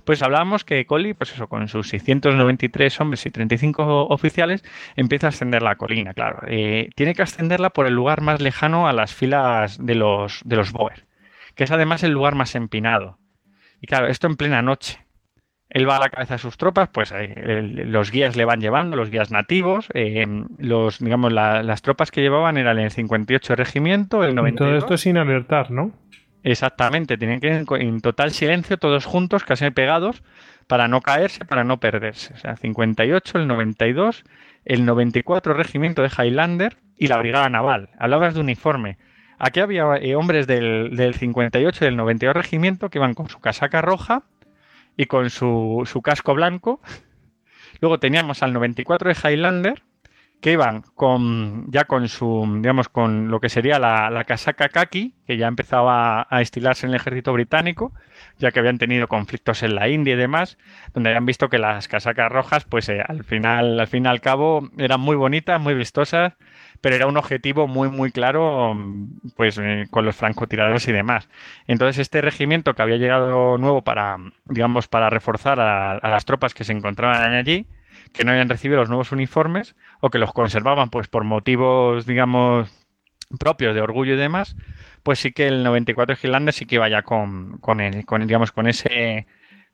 pues 0.09 0.23
hablábamos 0.23 0.63
que 0.65 0.87
Collie, 0.87 1.13
pues 1.13 1.31
eso, 1.33 1.47
con 1.47 1.67
sus 1.67 1.87
693 1.89 2.99
hombres 2.99 3.23
y 3.27 3.29
35 3.29 4.07
oficiales, 4.07 4.63
empieza 4.95 5.27
a 5.27 5.29
ascender 5.29 5.61
la 5.61 5.75
colina, 5.75 6.15
claro. 6.15 6.39
Eh, 6.47 6.89
tiene 6.95 7.13
que 7.13 7.21
ascenderla 7.21 7.69
por 7.69 7.85
el 7.85 7.93
lugar 7.93 8.21
más 8.21 8.41
lejano 8.41 8.87
a 8.87 8.93
las 8.93 9.13
filas 9.13 9.77
de 9.85 9.93
los, 9.93 10.41
de 10.45 10.55
los 10.55 10.71
Boer, 10.71 11.05
que 11.53 11.63
es 11.65 11.69
además 11.69 12.01
el 12.01 12.11
lugar 12.13 12.33
más 12.33 12.55
empinado. 12.55 13.19
Y 13.81 13.85
claro, 13.85 14.07
esto 14.07 14.25
en 14.25 14.35
plena 14.35 14.63
noche. 14.63 14.97
Él 15.69 15.87
va 15.87 15.97
a 15.97 15.99
la 15.99 16.09
cabeza 16.09 16.33
de 16.33 16.39
sus 16.39 16.57
tropas, 16.57 16.89
pues 16.89 17.13
eh, 17.15 17.61
los 17.85 18.09
guías 18.09 18.35
le 18.35 18.45
van 18.45 18.61
llevando, 18.61 18.95
los 18.97 19.11
guías 19.11 19.29
nativos, 19.29 19.89
eh, 19.93 20.25
los, 20.57 20.97
digamos, 20.97 21.31
la- 21.31 21.61
las 21.61 21.83
tropas 21.83 22.09
que 22.09 22.21
llevaban 22.21 22.57
eran 22.57 22.79
el 22.79 22.89
58 22.89 23.55
regimiento, 23.55 24.23
el 24.23 24.31
Y 24.31 24.33
92. 24.33 24.57
todo 24.71 24.77
esto 24.79 24.97
sin 24.97 25.17
alertar, 25.19 25.69
¿no? 25.69 25.91
Exactamente, 26.43 27.17
tienen 27.17 27.39
que 27.39 27.47
ir 27.47 27.65
en, 27.81 28.01
total 28.01 28.31
silencio, 28.31 28.77
todos 28.77 29.05
juntos, 29.05 29.43
casi 29.43 29.69
pegados, 29.71 30.23
para 30.67 30.87
no 30.87 31.01
caerse, 31.01 31.45
para 31.45 31.63
no 31.63 31.79
perderse. 31.79 32.33
O 32.33 32.37
sea, 32.37 32.55
58, 32.55 33.39
el 33.39 33.47
92, 33.47 34.23
el 34.65 34.85
94 34.85 35.53
regimiento 35.53 36.01
de 36.01 36.09
Highlander 36.09 36.77
y 36.97 37.07
la 37.07 37.17
brigada 37.17 37.49
naval. 37.49 37.89
Hablabas 37.99 38.35
de 38.35 38.41
uniforme. 38.41 38.97
Aquí 39.37 39.59
había 39.59 39.85
eh, 39.97 40.15
hombres 40.15 40.47
del, 40.47 40.95
del 40.95 41.13
58 41.13 41.83
y 41.83 41.87
del 41.87 41.97
92 41.97 42.35
regimiento 42.35 42.89
que 42.89 42.99
iban 42.99 43.13
con 43.13 43.29
su 43.29 43.39
casaca 43.39 43.81
roja 43.81 44.23
y 44.95 45.05
con 45.05 45.29
su, 45.29 45.83
su 45.85 46.01
casco 46.01 46.33
blanco. 46.33 46.81
Luego 47.79 47.99
teníamos 47.99 48.43
al 48.43 48.53
94 48.53 49.13
de 49.13 49.15
Highlander, 49.15 49.83
que 50.41 50.53
iban 50.53 50.83
con 50.95 51.69
ya 51.71 51.83
con 51.83 52.07
su, 52.07 52.47
digamos, 52.61 52.87
con 52.87 53.29
lo 53.29 53.39
que 53.39 53.49
sería 53.49 53.77
la, 53.77 54.09
la 54.09 54.23
casaca 54.23 54.69
kaki, 54.69 55.13
que 55.27 55.37
ya 55.37 55.47
empezaba 55.47 56.27
a 56.29 56.41
estilarse 56.41 56.85
en 56.85 56.91
el 56.91 56.95
ejército 56.95 57.33
británico, 57.33 57.91
ya 58.37 58.51
que 58.51 58.59
habían 58.59 58.77
tenido 58.77 59.07
conflictos 59.07 59.63
en 59.63 59.75
la 59.75 59.89
India 59.89 60.13
y 60.13 60.17
demás, 60.17 60.57
donde 60.93 61.09
habían 61.09 61.25
visto 61.25 61.49
que 61.49 61.59
las 61.59 61.87
casacas 61.87 62.31
rojas, 62.31 62.63
pues 62.63 62.87
eh, 62.87 63.03
al 63.05 63.23
final, 63.23 63.79
al 63.79 63.87
fin 63.87 64.05
y 64.05 64.07
al 64.07 64.21
cabo, 64.21 64.69
eran 64.77 65.01
muy 65.01 65.17
bonitas, 65.17 65.59
muy 65.59 65.73
vistosas, 65.73 66.33
pero 66.79 66.95
era 66.95 67.07
un 67.07 67.17
objetivo 67.17 67.67
muy, 67.67 67.89
muy 67.89 68.11
claro, 68.11 68.77
pues 69.35 69.57
eh, 69.61 69.87
con 69.91 70.05
los 70.05 70.15
francotiradores 70.15 70.87
y 70.87 70.93
demás. 70.93 71.27
Entonces, 71.67 71.99
este 71.99 72.21
regimiento 72.21 72.73
que 72.75 72.81
había 72.81 72.95
llegado 72.95 73.57
nuevo 73.57 73.81
para, 73.81 74.17
digamos, 74.45 74.87
para 74.87 75.09
reforzar 75.09 75.59
a, 75.59 75.91
a 75.97 76.09
las 76.09 76.23
tropas 76.23 76.53
que 76.53 76.63
se 76.63 76.71
encontraban 76.71 77.33
allí, 77.33 77.67
que 78.13 78.23
no 78.23 78.31
habían 78.31 78.49
recibido 78.49 78.79
los 78.79 78.89
nuevos 78.89 79.11
uniformes 79.11 79.75
o 80.01 80.09
que 80.09 80.19
los 80.19 80.33
conservaban 80.33 80.89
pues 80.89 81.07
por 81.07 81.23
motivos, 81.23 82.05
digamos, 82.05 82.69
propios 83.39 83.75
de 83.75 83.81
orgullo 83.81 84.13
y 84.15 84.17
demás, 84.17 84.55
pues 85.03 85.19
sí 85.19 85.31
que 85.31 85.47
el 85.47 85.63
94 85.63 86.15
Highlander 86.21 86.53
sí 86.53 86.65
que 86.65 86.75
iba 86.75 86.89
ya 86.89 87.03
con, 87.03 87.57
con, 87.59 87.79
el, 87.81 88.05
digamos, 88.25 88.51
con 88.51 88.67
ese 88.67 89.27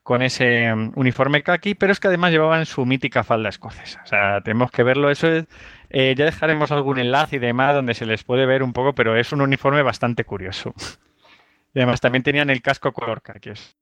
con 0.03 0.21
ese 0.21 0.71
um, 0.71 0.91
uniforme 0.95 1.41
kaki, 1.41 1.73
pero 1.73 1.91
es 1.91 1.99
que 1.99 2.07
además 2.09 2.31
llevaban 2.31 2.67
su 2.67 2.85
mítica 2.85 3.23
falda 3.23 3.49
escocesa. 3.49 4.01
O 4.03 4.07
sea, 4.07 4.41
tenemos 4.41 4.69
que 4.69 4.83
verlo. 4.83 5.09
Eso 5.09 5.27
es, 5.27 5.45
eh, 5.89 6.13
ya 6.15 6.25
dejaremos 6.25 6.71
algún 6.71 6.99
enlace 6.99 7.37
y 7.37 7.39
demás 7.39 7.73
donde 7.73 7.95
se 7.95 8.05
les 8.05 8.23
puede 8.23 8.45
ver 8.45 8.61
un 8.61 8.71
poco, 8.71 8.93
pero 8.93 9.17
es 9.17 9.31
un 9.31 9.41
uniforme 9.41 9.81
bastante 9.81 10.23
curioso. 10.23 10.75
Además 11.75 12.01
también 12.01 12.23
tenían 12.23 12.49
el 12.49 12.61
casco 12.61 12.91
color 12.93 13.21
kaki. 13.21 13.49
es- 13.51 13.75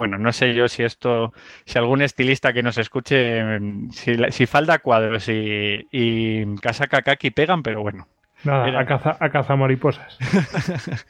Bueno, 0.00 0.16
no 0.16 0.32
sé 0.32 0.54
yo 0.54 0.66
si 0.66 0.82
esto, 0.82 1.34
si 1.66 1.76
algún 1.78 2.00
estilista 2.00 2.54
que 2.54 2.62
nos 2.62 2.78
escuche, 2.78 3.60
mm, 3.60 3.90
si, 3.90 4.16
si 4.30 4.46
falda 4.46 4.78
cuadros 4.78 5.28
y, 5.28 5.86
y 5.92 6.56
casaca 6.56 7.02
kaki 7.02 7.30
pegan, 7.32 7.62
pero 7.62 7.82
bueno. 7.82 8.08
Nada, 8.42 8.66
Era- 8.66 8.80
a 8.80 8.86
caza, 8.86 9.18
a 9.20 9.28
caza 9.28 9.56
mariposas. 9.56 10.16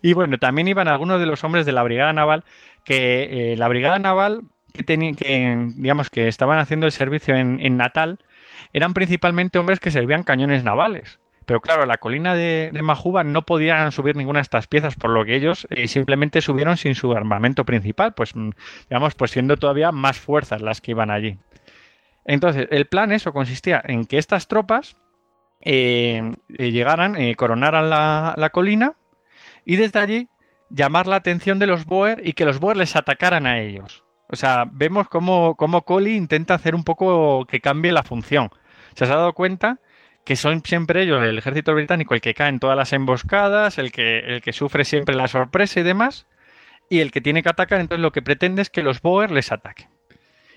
Y 0.00 0.12
bueno, 0.12 0.38
también 0.38 0.68
iban 0.68 0.86
algunos 0.86 1.18
de 1.18 1.26
los 1.26 1.42
hombres 1.42 1.66
de 1.66 1.72
la 1.72 1.82
Brigada 1.82 2.12
Naval, 2.12 2.44
que 2.84 3.52
eh, 3.52 3.56
la 3.56 3.66
Brigada 3.66 3.98
Naval, 3.98 4.42
que, 4.72 4.84
tenían, 4.84 5.16
que 5.16 5.72
digamos 5.74 6.08
que 6.08 6.28
estaban 6.28 6.60
haciendo 6.60 6.86
el 6.86 6.92
servicio 6.92 7.34
en, 7.34 7.58
en 7.60 7.76
Natal, 7.76 8.20
eran 8.72 8.94
principalmente 8.94 9.58
hombres 9.58 9.80
que 9.80 9.90
servían 9.90 10.22
cañones 10.22 10.62
navales. 10.62 11.18
Pero 11.46 11.60
claro, 11.60 11.86
la 11.86 11.98
colina 11.98 12.34
de, 12.34 12.72
Majuba 12.82 13.22
no 13.22 13.42
podían 13.42 13.92
subir 13.92 14.16
ninguna 14.16 14.40
de 14.40 14.42
estas 14.42 14.66
piezas, 14.66 14.96
por 14.96 15.10
lo 15.10 15.24
que 15.24 15.36
ellos 15.36 15.68
eh, 15.70 15.86
simplemente 15.86 16.40
subieron 16.40 16.76
sin 16.76 16.96
su 16.96 17.12
armamento 17.12 17.64
principal, 17.64 18.14
pues 18.14 18.34
mm, 18.34 18.50
digamos, 18.90 19.14
pues 19.14 19.30
siendo 19.30 19.56
todavía 19.56 19.92
más 19.92 20.18
fuerzas 20.18 20.60
las 20.60 20.80
que 20.80 20.90
iban 20.90 21.10
allí. 21.10 21.38
Entonces, 22.24 22.66
el 22.72 22.86
plan 22.86 23.12
eso 23.12 23.32
consistía 23.32 23.80
en 23.84 24.06
que 24.06 24.18
estas 24.18 24.48
tropas 24.48 24.96
eh, 25.60 26.34
eh, 26.58 26.72
llegaran, 26.72 27.14
coronaran 27.34 27.88
la, 27.90 28.50
colina 28.52 28.94
y 29.64 29.76
desde 29.76 30.00
allí 30.00 30.28
llamar 30.68 31.06
la 31.06 31.16
atención 31.16 31.60
de 31.60 31.68
los 31.68 31.84
Boer 31.86 32.26
y 32.26 32.32
que 32.32 32.44
los 32.44 32.58
Boer 32.58 32.76
les 32.76 32.96
atacaran 32.96 33.46
a 33.46 33.60
ellos. 33.60 34.02
O 34.28 34.34
sea, 34.34 34.64
vemos 34.72 35.08
cómo, 35.08 35.54
cómo 35.54 35.84
intenta 36.00 36.54
hacer 36.54 36.74
un 36.74 36.82
poco 36.82 37.46
que 37.46 37.60
cambie 37.60 37.92
la 37.92 38.02
función. 38.02 38.50
Se 38.96 39.04
has 39.04 39.10
dado 39.10 39.32
cuenta 39.32 39.78
que 40.26 40.34
son 40.34 40.60
siempre 40.64 41.02
ellos, 41.02 41.22
el 41.22 41.38
ejército 41.38 41.72
británico, 41.72 42.12
el 42.12 42.20
que 42.20 42.34
cae 42.34 42.48
en 42.48 42.58
todas 42.58 42.76
las 42.76 42.92
emboscadas, 42.92 43.78
el 43.78 43.92
que, 43.92 44.18
el 44.18 44.42
que 44.42 44.52
sufre 44.52 44.84
siempre 44.84 45.14
la 45.14 45.28
sorpresa 45.28 45.78
y 45.78 45.84
demás, 45.84 46.26
y 46.90 46.98
el 46.98 47.12
que 47.12 47.20
tiene 47.20 47.44
que 47.44 47.48
atacar, 47.48 47.80
entonces 47.80 48.02
lo 48.02 48.10
que 48.10 48.22
pretende 48.22 48.60
es 48.60 48.68
que 48.68 48.82
los 48.82 49.00
Boer 49.00 49.30
les 49.30 49.52
ataquen. 49.52 49.86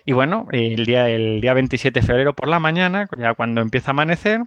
Y 0.05 0.13
bueno, 0.13 0.47
el 0.51 0.87
día, 0.87 1.07
el 1.07 1.39
día 1.39 1.53
27 1.53 1.99
de 1.99 2.05
febrero 2.05 2.33
por 2.33 2.47
la 2.47 2.59
mañana, 2.59 3.07
ya 3.15 3.35
cuando 3.35 3.61
empieza 3.61 3.91
a 3.91 3.93
amanecer, 3.93 4.41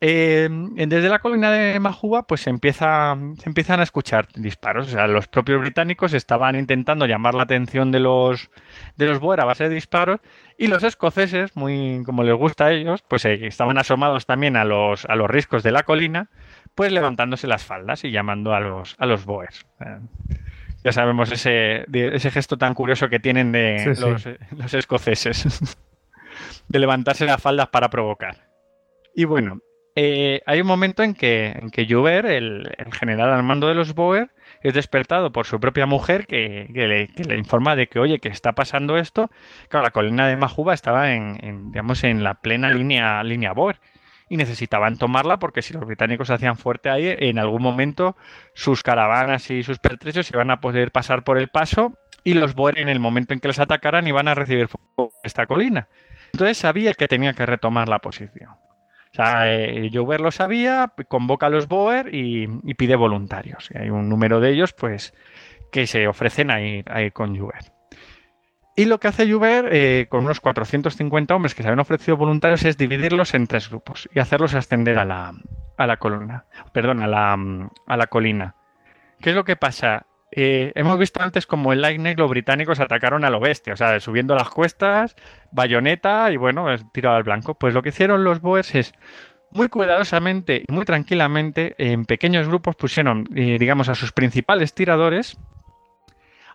eh, 0.00 0.48
desde 0.50 1.08
la 1.08 1.18
colina 1.18 1.50
de 1.50 1.80
Majuba, 1.80 2.22
pues 2.26 2.42
se, 2.42 2.50
empieza, 2.50 3.16
se 3.38 3.48
empiezan 3.48 3.80
a 3.80 3.82
escuchar 3.82 4.28
disparos. 4.34 4.86
O 4.88 4.90
sea, 4.90 5.06
los 5.08 5.26
propios 5.28 5.60
británicos 5.60 6.12
estaban 6.14 6.54
intentando 6.56 7.06
llamar 7.06 7.34
la 7.34 7.42
atención 7.42 7.90
de 7.90 8.00
los, 8.00 8.50
de 8.96 9.06
los 9.06 9.18
Boer 9.18 9.40
a 9.40 9.44
base 9.44 9.68
de 9.68 9.74
disparos 9.74 10.20
y 10.56 10.68
los 10.68 10.82
escoceses, 10.84 11.56
muy 11.56 12.02
como 12.06 12.22
les 12.22 12.34
gusta 12.36 12.66
a 12.66 12.72
ellos, 12.72 13.02
pues 13.08 13.24
eh, 13.24 13.46
estaban 13.46 13.76
asomados 13.78 14.24
también 14.26 14.56
a 14.56 14.64
los, 14.64 15.04
a 15.06 15.16
los 15.16 15.28
riscos 15.28 15.62
de 15.62 15.72
la 15.72 15.82
colina, 15.82 16.30
pues 16.74 16.92
levantándose 16.92 17.46
las 17.48 17.64
faldas 17.64 18.04
y 18.04 18.10
llamando 18.12 18.54
a 18.54 18.60
los, 18.60 18.94
a 18.98 19.06
los 19.06 19.24
Boers. 19.24 19.66
Eh, 19.80 19.98
ya 20.84 20.92
sabemos 20.92 21.32
ese, 21.32 21.84
de- 21.88 22.14
ese 22.14 22.30
gesto 22.30 22.56
tan 22.56 22.74
curioso 22.74 23.08
que 23.08 23.18
tienen 23.18 23.50
de 23.50 23.94
Sí, 23.96 24.00
los, 24.00 24.24
los 24.52 24.74
escoceses, 24.74 25.76
de 26.68 26.78
levantarse 26.78 27.24
las 27.26 27.42
faldas 27.42 27.66
para 27.68 27.90
provocar. 27.90 28.36
Y 29.14 29.24
bueno, 29.24 29.58
eh, 30.00 30.42
hay 30.46 30.60
un 30.60 30.68
momento 30.68 31.02
en 31.02 31.12
que, 31.12 31.48
en 31.48 31.70
que 31.70 31.84
Joubert, 31.88 32.28
el, 32.28 32.72
general 32.92 33.32
al 33.32 33.42
mando 33.42 33.66
de 33.66 33.74
los 33.74 33.94
Boer, 33.94 34.30
es 34.62 34.72
despertado 34.72 35.32
por 35.32 35.44
su 35.44 35.58
propia 35.58 35.86
mujer 35.86 36.28
que, 36.28 36.68
le, 36.72 37.36
informa 37.36 37.74
de 37.74 37.88
que, 37.88 37.98
oye, 37.98 38.20
que 38.20 38.28
está 38.28 38.52
pasando 38.52 38.96
esto. 38.96 39.28
Claro, 39.68 39.84
la 39.84 39.90
colina 39.90 40.28
de 40.28 40.36
Majuba 40.36 40.72
estaba 40.72 41.12
en, 41.12 41.72
digamos, 41.72 42.04
en 42.04 42.22
la 42.22 42.34
plena 42.34 42.70
línea, 42.70 43.24
línea 43.24 43.52
Boer 43.52 43.80
y 44.28 44.36
necesitaban 44.36 44.98
tomarla 44.98 45.40
porque 45.40 45.62
si 45.62 45.74
los 45.74 45.84
británicos 45.84 46.30
hacían 46.30 46.56
fuerte 46.56 46.90
ahí, 46.90 47.16
en 47.18 47.40
algún 47.40 47.62
momento 47.62 48.16
sus 48.54 48.84
caravanas 48.84 49.50
y 49.50 49.64
sus 49.64 49.80
pertrechos 49.80 50.30
iban 50.30 50.52
a 50.52 50.60
poder 50.60 50.92
pasar 50.92 51.24
por 51.24 51.38
el 51.38 51.48
paso 51.48 51.98
y 52.22 52.34
los 52.34 52.54
Boer 52.54 52.78
en 52.78 52.88
el 52.88 53.00
momento 53.00 53.34
en 53.34 53.40
que 53.40 53.48
les 53.48 53.58
atacaran 53.58 54.06
iban 54.06 54.28
a 54.28 54.36
recibir 54.36 54.68
fuego 54.68 55.10
esta 55.24 55.46
colina. 55.46 55.88
Entonces 56.32 56.56
sabía 56.56 56.94
que 56.94 57.08
tenía 57.08 57.32
que 57.32 57.46
retomar 57.46 57.88
la 57.88 57.98
posición. 57.98 58.67
O 59.12 59.14
sea, 59.14 59.52
eh, 59.52 59.90
lo 59.90 60.30
sabía, 60.30 60.92
convoca 61.08 61.46
a 61.46 61.50
los 61.50 61.66
Boer 61.66 62.14
y, 62.14 62.46
pide 62.74 62.96
voluntarios. 62.96 63.70
Y 63.74 63.78
hay 63.78 63.90
un 63.90 64.08
número 64.08 64.40
de 64.40 64.50
ellos, 64.50 64.72
pues, 64.72 65.14
que 65.72 65.86
se 65.86 66.06
ofrecen 66.06 66.50
a 66.50 66.60
ir, 66.60 66.84
con 67.12 67.36
Joubert. 67.36 67.68
Y 68.76 68.84
lo 68.84 69.00
que 69.00 69.08
hace 69.08 69.28
Joubert 69.28 69.68
eh, 69.72 70.06
con 70.08 70.24
unos 70.24 70.40
450 70.40 71.34
hombres 71.34 71.54
que 71.54 71.62
se 71.62 71.68
habían 71.68 71.80
ofrecido 71.80 72.16
voluntarios 72.16 72.64
es 72.64 72.76
dividirlos 72.76 73.34
en 73.34 73.48
tres 73.48 73.68
grupos 73.68 74.08
y 74.14 74.20
hacerlos 74.20 74.54
ascender 74.54 74.98
a 74.98 75.04
la, 75.04 75.32
a 75.76 75.86
la 75.86 75.96
columna, 75.96 76.44
perdón, 76.72 77.02
a 77.02 77.08
la, 77.08 77.36
a 77.86 77.96
la 77.96 78.06
colina. 78.06 78.54
¿Qué 79.20 79.30
es 79.30 79.36
lo 79.36 79.44
que 79.44 79.56
pasa? 79.56 80.06
Eh, 80.30 80.72
hemos 80.74 80.98
visto 80.98 81.22
antes 81.22 81.46
como 81.46 81.72
en 81.72 81.80
Lightning 81.80 82.16
los 82.16 82.28
británicos 82.28 82.80
atacaron 82.80 83.24
a 83.24 83.30
lo 83.30 83.40
bestia, 83.40 83.72
o 83.72 83.76
sea, 83.76 83.98
subiendo 84.00 84.34
las 84.34 84.50
cuestas, 84.50 85.16
bayoneta 85.52 86.30
y 86.30 86.36
bueno, 86.36 86.66
tirado 86.92 87.16
al 87.16 87.22
blanco. 87.22 87.54
Pues 87.54 87.74
lo 87.74 87.82
que 87.82 87.88
hicieron 87.90 88.24
los 88.24 88.40
Boers 88.40 88.74
es 88.74 88.94
muy 89.50 89.68
cuidadosamente 89.68 90.64
y 90.68 90.72
muy 90.72 90.84
tranquilamente, 90.84 91.74
en 91.78 92.04
pequeños 92.04 92.48
grupos 92.48 92.76
pusieron, 92.76 93.28
eh, 93.34 93.56
digamos, 93.58 93.88
a 93.88 93.94
sus 93.94 94.12
principales 94.12 94.74
tiradores 94.74 95.38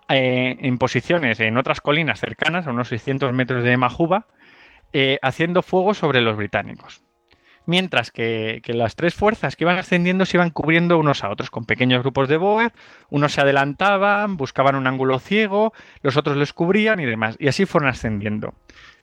eh, 0.10 0.58
en 0.60 0.78
posiciones 0.78 1.40
en 1.40 1.58
otras 1.58 1.82
colinas 1.82 2.20
cercanas, 2.20 2.68
a 2.68 2.72
unos 2.72 2.90
600 2.90 3.34
metros 3.34 3.64
de 3.64 3.78
Majuba, 3.78 4.28
eh, 4.92 5.18
haciendo 5.22 5.62
fuego 5.64 5.94
sobre 5.94 6.22
los 6.22 6.38
británicos. 6.38 7.03
Mientras 7.66 8.12
que, 8.12 8.62
las 8.68 8.96
tres 8.96 9.14
fuerzas 9.14 9.56
que 9.56 9.64
iban 9.64 9.78
ascendiendo 9.78 10.26
se 10.26 10.38
iban 10.38 10.50
cubriendo 10.50 10.98
unos 10.98 11.24
a 11.24 11.30
otros 11.30 11.50
con 11.50 11.66
pequeños 11.66 12.02
grupos 12.02 12.28
de 12.28 12.38
Boer, 12.38 12.74
unos 13.10 13.34
se 13.34 13.42
adelantaban, 13.42 14.36
buscaban 14.36 14.76
un 14.76 14.86
ángulo 14.86 15.20
ciego, 15.20 15.74
los 16.02 16.18
otros 16.18 16.36
les 16.36 16.52
cubrían 16.52 17.00
y 17.00 17.06
demás, 17.06 17.38
y 17.40 17.48
así 17.48 17.66
fueron 17.66 17.90
ascendiendo. 17.90 18.54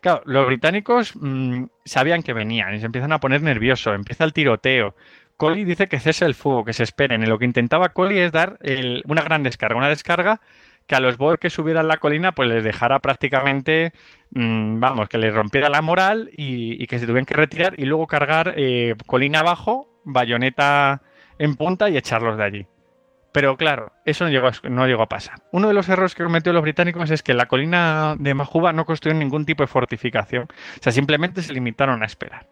Claro, 0.00 0.22
los 0.26 0.46
británicos 0.46 1.14
mmm, 1.16 1.64
sabían 1.84 2.22
que 2.22 2.34
venían 2.34 2.74
y 2.74 2.80
se 2.80 2.86
empiezan 2.86 3.12
a 3.12 3.20
poner 3.20 3.42
nerviosos, 3.42 3.94
empieza 3.94 4.24
el 4.24 4.32
tiroteo. 4.32 4.94
Collie 5.38 5.64
dice 5.64 5.88
que 5.88 5.98
cese 5.98 6.26
el 6.26 6.34
fuego, 6.34 6.66
que 6.66 6.74
se 6.74 6.82
esperen, 6.82 7.22
y 7.22 7.26
lo 7.26 7.38
que 7.38 7.46
intentaba 7.46 7.90
Collie 7.90 8.26
es 8.26 8.32
dar 8.32 8.58
una 9.06 9.22
gran 9.22 9.42
descarga, 9.42 9.76
una 9.76 9.88
descarga 9.88 10.42
que 10.90 10.96
a 10.96 11.00
los 11.00 11.18
Boer 11.18 11.38
que 11.38 11.50
subieran 11.50 11.86
la 11.86 11.98
colina 11.98 12.32
pues 12.32 12.48
les 12.48 12.64
dejara 12.64 12.98
prácticamente, 12.98 13.92
mmm, 14.32 14.80
vamos, 14.80 15.08
que 15.08 15.18
les 15.18 15.32
rompiera 15.32 15.68
la 15.68 15.82
moral 15.82 16.30
y, 16.36 16.84
que 16.88 16.98
se 16.98 17.06
tuvieran 17.06 17.26
que 17.26 17.34
retirar 17.34 17.74
y 17.78 17.84
luego 17.84 18.08
cargar 18.08 18.54
eh, 18.56 18.96
colina 19.06 19.38
abajo, 19.38 19.88
bayoneta 20.04 21.00
en 21.38 21.54
punta 21.54 21.88
y 21.90 21.96
echarlos 21.96 22.36
de 22.36 22.42
allí. 22.42 22.66
Pero 23.30 23.56
claro, 23.56 23.92
eso 24.04 24.24
no 24.24 24.30
llegó, 24.30 24.48
a, 24.48 24.52
no 24.68 24.88
llegó 24.88 25.02
a 25.02 25.08
pasar. 25.08 25.36
Uno 25.52 25.68
de 25.68 25.74
los 25.74 25.88
errores 25.88 26.16
que 26.16 26.24
cometió 26.24 26.52
los 26.52 26.62
británicos 26.62 27.08
es 27.12 27.22
que 27.22 27.34
la 27.34 27.46
colina 27.46 28.16
de 28.18 28.34
Majuba 28.34 28.72
no 28.72 28.84
construyeron 28.84 29.20
ningún 29.20 29.46
tipo 29.46 29.62
de 29.62 29.68
fortificación. 29.68 30.48
O 30.50 30.82
sea, 30.82 30.90
simplemente 30.90 31.40
se 31.42 31.52
limitaron 31.52 32.02
a 32.02 32.06
esperar. 32.06 32.48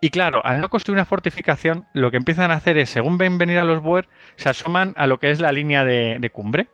Y 0.00 0.10
claro, 0.10 0.44
al 0.44 0.60
no 0.60 0.68
construir 0.68 0.96
una 0.96 1.04
fortificación, 1.04 1.86
lo 1.94 2.10
que 2.10 2.16
empiezan 2.16 2.50
a 2.50 2.54
hacer 2.54 2.76
es, 2.76 2.90
según 2.90 3.18
ven 3.18 3.38
venir 3.38 3.58
a 3.58 3.64
los 3.64 3.80
Boer, 3.80 4.08
se 4.34 4.48
asoman 4.48 4.94
a 4.96 5.06
lo 5.06 5.20
que 5.20 5.30
es 5.30 5.38
la 5.38 5.52
línea 5.52 5.84
de, 5.84 6.16
de 6.18 6.30
cumbre. 6.30 6.66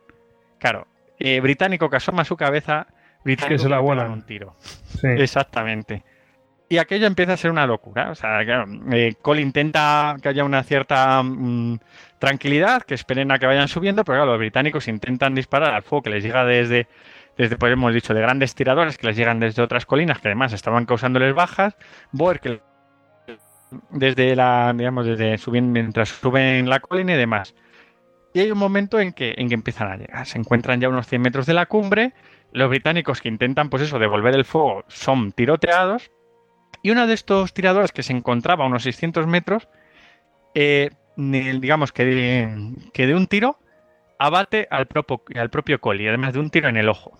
Claro, 0.57 0.87
eh, 1.19 1.39
británico 1.39 1.89
que 1.89 1.97
asoma 1.97 2.25
su 2.25 2.35
cabeza, 2.37 2.87
británico 3.23 3.55
que 3.55 3.59
se 3.59 3.69
la 3.69 3.79
vuelan 3.79 4.11
un 4.11 4.21
tiro. 4.23 4.55
Sí. 4.59 5.07
Exactamente. 5.07 6.03
Y 6.67 6.77
aquello 6.77 7.05
empieza 7.05 7.33
a 7.33 7.37
ser 7.37 7.51
una 7.51 7.67
locura. 7.67 8.09
O 8.09 8.15
sea, 8.15 8.43
claro, 8.43 8.65
eh, 8.91 9.13
Cole 9.21 9.41
intenta 9.41 10.15
que 10.21 10.29
haya 10.29 10.43
una 10.43 10.63
cierta 10.63 11.21
mmm, 11.21 11.77
tranquilidad, 12.17 12.81
que 12.83 12.95
esperen 12.95 13.31
a 13.31 13.37
que 13.37 13.45
vayan 13.45 13.67
subiendo, 13.67 14.03
pero 14.03 14.17
claro, 14.17 14.31
los 14.31 14.39
británicos 14.39 14.87
intentan 14.87 15.35
disparar 15.35 15.73
al 15.73 15.83
fuego 15.83 16.03
que 16.03 16.09
les 16.09 16.23
llega 16.23 16.43
desde, 16.43 16.87
desde, 17.37 17.57
pues 17.57 17.71
hemos 17.71 17.93
dicho, 17.93 18.13
de 18.13 18.21
grandes 18.21 18.55
tiradores 18.55 18.97
que 18.97 19.07
les 19.07 19.15
llegan 19.15 19.39
desde 19.39 19.61
otras 19.61 19.85
colinas 19.85 20.19
que 20.19 20.29
además 20.29 20.53
estaban 20.53 20.85
causándoles 20.85 21.35
bajas, 21.35 21.75
Boer 22.11 22.39
que 22.39 22.61
desde 23.91 24.35
la, 24.35 24.73
digamos, 24.75 25.05
desde 25.05 25.37
subiendo, 25.37 25.71
mientras 25.71 26.09
suben 26.09 26.67
la 26.67 26.79
colina 26.79 27.13
y 27.13 27.17
demás. 27.17 27.53
Y 28.35 28.41
hay 28.41 28.51
un 28.51 28.57
momento 28.57 28.99
en 28.99 29.13
que, 29.13 29.33
en 29.37 29.47
que 29.47 29.53
empiezan 29.53 29.89
a 29.89 29.95
llegar. 29.95 30.27
Se 30.27 30.37
encuentran 30.37 30.81
ya 30.81 30.89
unos 30.89 31.07
100 31.07 31.21
metros 31.21 31.45
de 31.45 31.53
la 31.53 31.67
cumbre. 31.67 32.11
Los 32.51 32.67
británicos 32.67 33.21
que 33.21 33.29
intentan, 33.29 33.69
pues 33.69 33.83
eso, 33.83 33.97
devolver 33.97 34.35
el 34.35 34.43
fuego, 34.43 34.83
son 34.89 35.31
tiroteados. 35.31 36.11
Y 36.81 36.91
uno 36.91 37.07
de 37.07 37.13
estos 37.13 37.53
tiradores 37.53 37.93
que 37.93 38.03
se 38.03 38.11
encontraba 38.11 38.65
a 38.65 38.67
unos 38.67 38.83
600 38.83 39.25
metros, 39.25 39.69
eh, 40.53 40.89
digamos 41.15 41.93
que 41.93 42.03
de, 42.03 43.15
un 43.15 43.27
tiro 43.27 43.57
abate 44.19 44.67
al 44.69 44.87
propio, 44.87 45.21
al 45.39 45.49
propio 45.49 45.79
Collie, 45.79 46.09
además 46.09 46.33
de 46.33 46.39
un 46.39 46.49
tiro 46.49 46.67
en 46.67 46.75
el 46.75 46.89
ojo. 46.89 47.17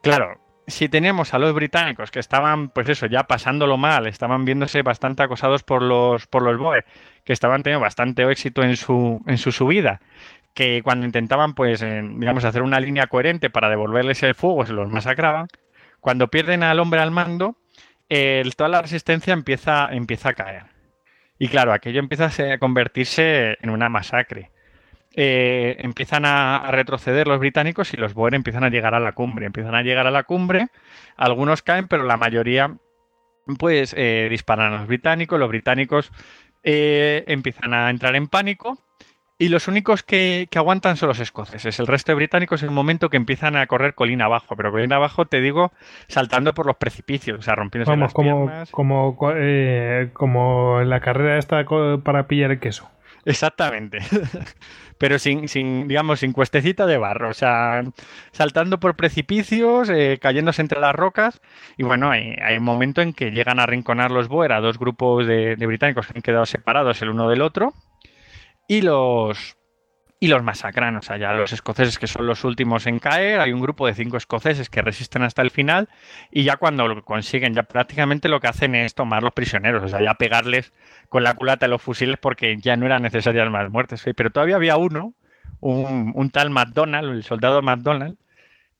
Claro, 0.00 0.40
si 0.66 0.88
tenemos 0.88 1.34
a 1.34 1.38
los 1.38 1.54
británicos 1.54 2.10
que 2.10 2.20
estaban, 2.20 2.68
pues 2.70 2.88
eso, 2.88 3.06
ya 3.06 3.24
pasándolo 3.24 3.76
mal, 3.76 4.06
estaban 4.06 4.44
viéndose 4.44 4.82
bastante 4.82 5.22
acosados 5.22 5.62
por 5.62 5.82
los, 5.82 6.26
por 6.26 6.42
los 6.42 6.58
Boer, 6.58 6.84
que 7.24 7.32
estaban 7.32 7.62
teniendo 7.62 7.82
bastante 7.82 8.28
éxito 8.30 8.62
en 8.62 8.76
su, 8.76 9.22
en 9.26 9.38
su 9.38 9.52
subida, 9.52 10.00
que 10.54 10.82
cuando 10.82 11.06
intentaban, 11.06 11.54
pues, 11.54 11.80
digamos, 11.80 12.44
hacer 12.44 12.62
una 12.62 12.80
línea 12.80 13.06
coherente 13.08 13.50
para 13.50 13.68
devolverles 13.68 14.22
el 14.22 14.34
fuego, 14.34 14.64
se 14.64 14.72
los 14.72 14.90
masacraban. 14.90 15.48
Cuando 16.00 16.28
pierden 16.28 16.62
al 16.62 16.80
hombre 16.80 17.00
al 17.00 17.10
mando, 17.10 17.56
toda 18.56 18.68
la 18.68 18.82
resistencia 18.82 19.32
empieza, 19.32 19.88
empieza 19.90 20.30
a 20.30 20.34
caer. 20.34 20.62
Y 21.38 21.48
claro, 21.48 21.72
aquello 21.72 21.98
empieza 21.98 22.30
a 22.52 22.58
convertirse 22.58 23.56
en 23.60 23.70
una 23.70 23.88
masacre. 23.88 24.50
Eh, 25.16 25.76
empiezan 25.78 26.24
a, 26.24 26.70
retroceder 26.72 27.28
los 27.28 27.38
británicos 27.38 27.94
y 27.94 27.96
los 27.96 28.14
Boer 28.14 28.34
empiezan 28.34 28.64
a 28.64 28.68
llegar 28.68 28.94
a 28.94 29.00
la 29.00 29.12
cumbre. 29.12 29.46
Empiezan 29.46 29.74
a 29.74 29.82
llegar 29.82 30.06
a 30.06 30.10
la 30.10 30.24
cumbre, 30.24 30.68
algunos 31.16 31.62
caen, 31.62 31.88
pero 31.88 32.02
la 32.04 32.16
mayoría 32.16 32.76
pues 33.58 33.94
eh, 33.96 34.26
disparan 34.30 34.72
a 34.72 34.78
los 34.78 34.86
británicos. 34.88 35.38
Los 35.38 35.48
británicos 35.48 36.10
eh, 36.62 37.24
empiezan 37.28 37.74
a 37.74 37.90
entrar 37.90 38.16
en 38.16 38.26
pánico 38.26 38.78
y 39.38 39.48
los 39.48 39.68
únicos 39.68 40.02
que, 40.02 40.48
aguantan 40.54 40.96
son 40.96 41.08
los 41.08 41.20
escoceses. 41.20 41.78
El 41.78 41.86
resto 41.86 42.12
de 42.12 42.16
británicos 42.16 42.62
en 42.62 42.70
un 42.70 42.74
momento 42.74 43.10
que 43.10 43.16
empiezan 43.16 43.56
a 43.56 43.66
correr 43.66 43.94
colina 43.94 44.24
abajo, 44.24 44.56
pero 44.56 44.72
colina 44.72 44.96
abajo 44.96 45.26
te 45.26 45.40
digo 45.40 45.72
saltando 46.08 46.54
por 46.54 46.66
los 46.66 46.76
precipicios, 46.76 47.38
o 47.38 47.42
sea, 47.42 47.54
rompiéndose 47.54 47.90
Vamos, 47.90 48.06
las 48.06 48.14
como, 48.14 48.46
piernas. 48.46 48.70
como, 48.70 49.16
como 50.12 50.80
en 50.80 50.88
la 50.88 51.00
carrera 51.00 51.38
esta 51.38 51.64
para 52.02 52.26
pillar 52.26 52.52
el 52.52 52.60
queso. 52.60 52.90
Exactamente. 53.24 53.98
Pero 55.04 55.18
sin, 55.18 55.48
sin, 55.48 55.86
digamos, 55.86 56.20
sin 56.20 56.32
cuestecita 56.32 56.86
de 56.86 56.96
barro. 56.96 57.28
O 57.28 57.34
sea, 57.34 57.82
saltando 58.32 58.80
por 58.80 58.96
precipicios, 58.96 59.90
eh, 59.90 60.18
cayéndose 60.18 60.62
entre 60.62 60.80
las 60.80 60.94
rocas. 60.94 61.42
Y 61.76 61.82
bueno, 61.82 62.10
hay, 62.10 62.34
hay, 62.42 62.56
un 62.56 62.64
momento 62.64 63.02
en 63.02 63.12
que 63.12 63.30
llegan 63.30 63.60
a 63.60 63.66
rinconar 63.66 64.10
los 64.10 64.28
Boer 64.28 64.52
dos 64.62 64.78
grupos 64.78 65.26
de 65.26 65.56
británicos 65.66 66.06
que 66.06 66.14
han 66.16 66.22
quedado 66.22 66.46
separados 66.46 67.02
el 67.02 67.10
uno 67.10 67.28
del 67.28 67.42
otro. 67.42 67.74
Y 68.66 68.80
los, 68.80 69.58
y 70.24 70.28
los 70.28 70.42
masacran. 70.42 70.96
O 70.96 71.02
sea, 71.02 71.18
ya 71.18 71.34
los 71.34 71.52
escoceses 71.52 71.98
que 71.98 72.06
son 72.06 72.26
los 72.26 72.44
últimos 72.44 72.86
en 72.86 72.98
caer, 72.98 73.40
hay 73.40 73.52
un 73.52 73.60
grupo 73.60 73.86
de 73.86 73.94
cinco 73.94 74.16
escoceses 74.16 74.70
que 74.70 74.80
resisten 74.80 75.22
hasta 75.22 75.42
el 75.42 75.50
final 75.50 75.90
y 76.30 76.44
ya 76.44 76.56
cuando 76.56 76.88
lo 76.88 77.04
consiguen, 77.04 77.52
ya 77.52 77.64
prácticamente 77.64 78.30
lo 78.30 78.40
que 78.40 78.48
hacen 78.48 78.74
es 78.74 78.94
tomar 78.94 79.22
los 79.22 79.32
prisioneros, 79.32 79.82
o 79.82 79.88
sea, 79.88 80.00
ya 80.02 80.14
pegarles 80.14 80.72
con 81.10 81.24
la 81.24 81.34
culata 81.34 81.66
de 81.66 81.70
los 81.70 81.82
fusiles 81.82 82.16
porque 82.16 82.56
ya 82.56 82.74
no 82.76 82.86
eran 82.86 83.02
necesarias 83.02 83.50
más 83.50 83.70
muertes. 83.70 84.02
Pero 84.16 84.30
todavía 84.30 84.56
había 84.56 84.78
uno, 84.78 85.12
un, 85.60 86.12
un 86.14 86.30
tal 86.30 86.48
McDonald, 86.48 87.10
el 87.12 87.22
soldado 87.22 87.60
McDonald, 87.60 88.16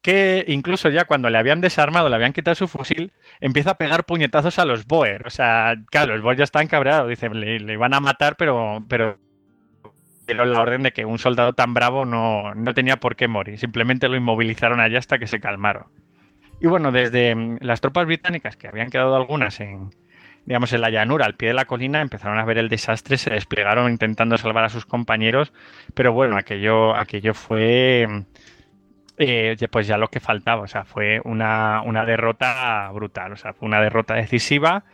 que 0.01 0.47
incluso 0.49 0.89
ya 0.89 1.05
cuando 1.05 1.29
le 1.29 1.37
habían 1.37 1.61
desarmado, 1.61 2.09
le 2.09 2.17
habían 2.17 2.33
quitado 2.33 2.55
su 2.55 2.69
fusil, 2.69 3.13
empieza 3.41 3.73
a 3.73 3.79
pegar 3.79 4.05
puñetazos 4.05 4.59
a 4.59 4.65
los 4.65 4.87
Boer. 4.87 5.27
O 5.27 5.31
sea, 5.31 5.75
claro, 5.91 6.15
los 6.15 6.23
Boer 6.23 6.39
ya 6.39 6.45
están 6.45 6.69
cabreados, 6.69 7.11
dicen, 7.11 7.39
le, 7.39 7.61
le 7.61 7.77
van 7.77 7.93
a 7.93 8.01
matar, 8.01 8.37
pero, 8.37 8.83
pero 8.89 9.19
dieron 10.27 10.53
la 10.53 10.61
orden 10.61 10.83
de 10.83 10.93
que 10.93 11.05
un 11.05 11.19
soldado 11.19 11.53
tan 11.53 11.75
bravo 11.75 12.05
no, 12.05 12.55
no, 12.55 12.75
tenía 12.75 12.97
por 12.97 13.17
qué 13.17 13.29
morir. 13.29 13.59
Simplemente 13.59 14.09
lo 14.09 14.17
inmovilizaron 14.17 14.81
allá 14.81 14.99
hasta 14.99 15.19
que 15.19 15.27
se 15.27 15.41
calmaron. 15.41 15.85
Y 16.61 16.67
bueno, 16.67 16.93
desde 16.93 17.35
mm, 17.35 17.59
las 17.61 17.81
tropas 17.81 18.07
británicas, 18.07 18.57
que 18.57 18.69
habían 18.69 18.91
quedado 18.91 19.17
algunas 19.17 19.61
en, 19.61 19.91
digamos, 20.47 20.73
en 20.73 20.81
la 20.81 20.91
llanura, 20.91 21.27
al 21.27 21.35
pie 21.35 21.49
de 21.49 21.55
la 21.55 21.65
colina, 21.65 22.01
empezaron 22.01 22.39
a 22.39 22.45
ver 22.45 22.59
el 22.59 22.69
desastre, 22.69 23.19
se 23.19 23.31
desplegaron 23.31 23.91
intentando 23.91 24.39
salvar 24.39 24.65
a 24.65 24.69
sus 24.69 24.87
compañeros, 24.87 25.53
pero 25.95 26.13
bueno, 26.13 26.37
aquello, 26.37 26.95
aquello 26.95 27.35
fue 27.35 28.25
eh, 29.17 29.57
pues 29.71 29.87
ya 29.87 29.97
lo 29.97 30.09
que 30.09 30.21
faltaba, 30.21 30.63
o 30.63 30.67
sea, 30.67 30.85
fue 30.85 31.21
una, 31.25 31.83
una 31.83 32.05
derrota 32.05 32.91
brutal, 32.93 33.33
o 33.33 33.37
sea, 33.37 33.53
fue 33.53 33.67
una 33.67 33.81
derrota 33.81 34.15
decisiva 34.15 34.85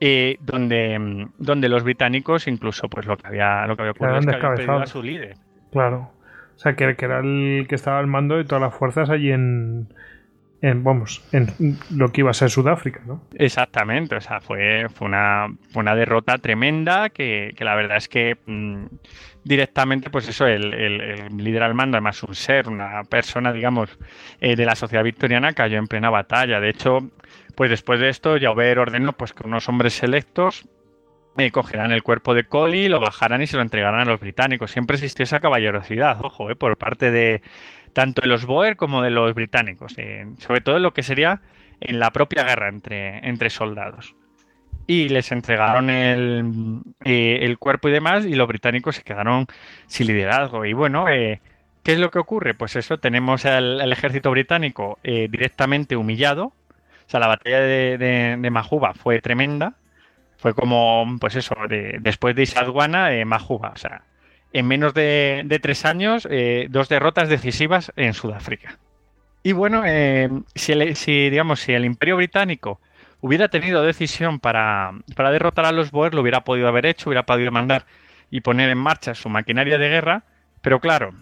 eh, 0.00 0.36
donde, 0.40 1.28
donde 1.38 1.68
los 1.68 1.82
británicos 1.82 2.46
incluso 2.46 2.88
pues 2.88 3.06
lo 3.06 3.16
que 3.16 3.26
había 3.26 3.66
lo 3.66 3.76
que 3.76 3.82
había 3.82 3.92
ocurrido 3.92 4.18
es 4.18 4.26
que 4.26 4.32
perdido 4.32 4.78
a 4.78 4.86
su 4.86 5.02
líder. 5.02 5.36
Claro. 5.72 6.12
O 6.56 6.58
sea, 6.58 6.74
que, 6.74 6.96
que, 6.96 7.04
era 7.04 7.20
el 7.20 7.66
que 7.68 7.74
estaba 7.74 7.98
al 7.98 8.06
mando 8.06 8.36
de 8.36 8.44
todas 8.44 8.62
las 8.62 8.74
fuerzas 8.74 9.10
allí 9.10 9.30
en, 9.30 9.88
en 10.62 10.82
vamos, 10.82 11.22
en 11.32 11.48
lo 11.94 12.12
que 12.12 12.22
iba 12.22 12.30
a 12.30 12.34
ser 12.34 12.48
Sudáfrica, 12.48 13.02
¿no? 13.06 13.22
Exactamente, 13.34 14.16
o 14.16 14.20
sea, 14.22 14.40
fue, 14.40 14.86
fue, 14.88 15.06
una, 15.06 15.48
fue 15.70 15.82
una 15.82 15.94
derrota 15.94 16.38
tremenda 16.38 17.10
que, 17.10 17.52
que, 17.56 17.64
la 17.64 17.74
verdad 17.74 17.98
es 17.98 18.08
que 18.08 18.38
mmm, 18.46 18.86
directamente, 19.44 20.10
pues 20.10 20.28
eso, 20.28 20.46
el, 20.46 20.74
el, 20.74 21.00
el, 21.00 21.36
líder 21.36 21.62
al 21.62 21.74
mando, 21.74 21.96
además 21.96 22.22
un 22.24 22.34
ser, 22.34 22.68
una 22.68 23.04
persona, 23.04 23.52
digamos, 23.52 23.96
eh, 24.40 24.56
de 24.56 24.66
la 24.66 24.74
sociedad 24.74 25.04
victoriana, 25.04 25.52
cayó 25.52 25.78
en 25.78 25.86
plena 25.86 26.10
batalla. 26.10 26.58
De 26.58 26.70
hecho, 26.70 26.98
pues 27.56 27.70
después 27.70 27.98
de 27.98 28.10
esto, 28.10 28.36
Jauber 28.38 28.78
ordenó 28.78 29.14
pues, 29.14 29.32
que 29.32 29.46
unos 29.46 29.68
hombres 29.68 29.94
selectos 29.94 30.68
eh, 31.38 31.50
cogerán 31.50 31.90
el 31.90 32.02
cuerpo 32.02 32.34
de 32.34 32.44
Collie, 32.44 32.90
lo 32.90 33.00
bajarán 33.00 33.42
y 33.42 33.46
se 33.46 33.56
lo 33.56 33.62
entregarán 33.62 34.00
a 34.00 34.04
los 34.04 34.20
británicos. 34.20 34.70
Siempre 34.70 34.96
existió 34.96 35.22
esa 35.22 35.40
caballerosidad, 35.40 36.22
ojo, 36.22 36.50
eh, 36.50 36.56
por 36.56 36.76
parte 36.76 37.10
de 37.10 37.42
tanto 37.94 38.20
de 38.20 38.28
los 38.28 38.44
Boer 38.44 38.76
como 38.76 39.00
de 39.00 39.10
los 39.10 39.32
británicos, 39.34 39.94
eh, 39.96 40.26
sobre 40.38 40.60
todo 40.60 40.76
en 40.76 40.82
lo 40.82 40.92
que 40.92 41.02
sería 41.02 41.40
en 41.80 41.98
la 41.98 42.10
propia 42.10 42.44
guerra 42.44 42.68
entre, 42.68 43.26
entre 43.26 43.48
soldados. 43.48 44.14
Y 44.86 45.08
les 45.08 45.32
entregaron 45.32 45.88
el, 45.88 46.82
eh, 47.04 47.38
el, 47.40 47.58
cuerpo 47.58 47.88
y 47.88 47.92
demás, 47.92 48.26
y 48.26 48.34
los 48.34 48.46
británicos 48.46 48.96
se 48.96 49.02
quedaron 49.02 49.46
sin 49.86 50.08
liderazgo. 50.08 50.66
Y 50.66 50.74
bueno, 50.74 51.06
¿qué 51.06 51.40
es 51.84 51.98
lo 51.98 52.10
que 52.10 52.18
ocurre? 52.18 52.52
Pues 52.52 52.76
eso, 52.76 52.98
tenemos 52.98 53.46
al 53.46 53.90
ejército 53.90 54.30
británico 54.30 54.98
directamente 55.02 55.96
humillado, 55.96 56.52
o 57.06 57.10
sea, 57.10 57.20
la 57.20 57.28
batalla 57.28 57.60
de, 57.60 58.36
de, 58.40 58.50
Majuba 58.50 58.94
fue 58.94 59.20
tremenda. 59.20 59.74
Fue 60.38 60.54
como, 60.54 61.06
pues 61.20 61.36
eso, 61.36 61.54
de, 61.68 61.98
después 62.00 62.34
de 62.34 62.42
Isadwana, 62.42 63.12
eh, 63.12 63.24
Majuba. 63.24 63.70
O 63.74 63.76
sea, 63.76 64.02
en 64.52 64.66
menos 64.66 64.92
de, 64.94 65.42
de 65.44 65.58
tres 65.58 65.84
años, 65.84 66.26
eh, 66.30 66.66
dos 66.70 66.88
derrotas 66.88 67.28
decisivas 67.28 67.92
en 67.96 68.12
Sudáfrica. 68.12 68.78
Y 69.42 69.52
bueno, 69.52 69.82
eh, 69.86 70.28
si, 70.56 70.72
el, 70.72 70.96
si, 70.96 71.30
digamos, 71.30 71.60
si 71.60 71.72
el 71.72 71.84
Imperio 71.84 72.16
Británico 72.16 72.80
hubiera 73.20 73.48
tenido 73.48 73.82
decisión 73.82 74.40
para, 74.40 74.92
para 75.14 75.30
derrotar 75.30 75.64
a 75.66 75.72
los 75.72 75.92
Boer, 75.92 76.14
lo 76.14 76.22
hubiera 76.22 76.42
podido 76.42 76.66
haber 76.66 76.86
hecho, 76.86 77.08
hubiera 77.10 77.24
podido 77.24 77.52
mandar 77.52 77.86
y 78.30 78.40
poner 78.40 78.68
en 78.70 78.78
marcha 78.78 79.14
su 79.14 79.28
maquinaria 79.28 79.78
de 79.78 79.88
guerra. 79.88 80.24
Pero 80.60 80.80
claro, 80.80 81.14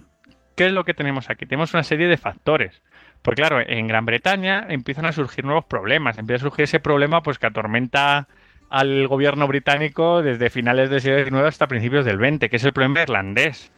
¿qué 0.56 0.66
es 0.66 0.72
lo 0.72 0.84
que 0.84 0.94
tenemos 0.94 1.28
aquí? 1.28 1.44
Tenemos 1.44 1.74
una 1.74 1.82
serie 1.82 2.06
de 2.06 2.16
factores. 2.16 2.80
Porque 3.24 3.40
claro, 3.40 3.58
en 3.66 3.88
Gran 3.88 4.04
Bretaña 4.04 4.66
empiezan 4.68 5.06
a 5.06 5.12
surgir 5.12 5.46
nuevos 5.46 5.64
problemas. 5.64 6.18
Empieza 6.18 6.44
a 6.44 6.50
surgir 6.50 6.64
ese 6.64 6.78
problema 6.78 7.22
pues 7.22 7.38
que 7.38 7.46
atormenta 7.46 8.28
al 8.68 9.08
gobierno 9.08 9.48
británico 9.48 10.20
desde 10.20 10.50
finales 10.50 10.90
del 10.90 11.00
siglo 11.00 11.24
XIX 11.24 11.36
hasta 11.44 11.66
principios 11.66 12.04
del 12.04 12.18
XX, 12.18 12.50
que 12.50 12.56
es 12.56 12.64
el 12.64 12.74
problema 12.74 13.00
irlandés. 13.00 13.72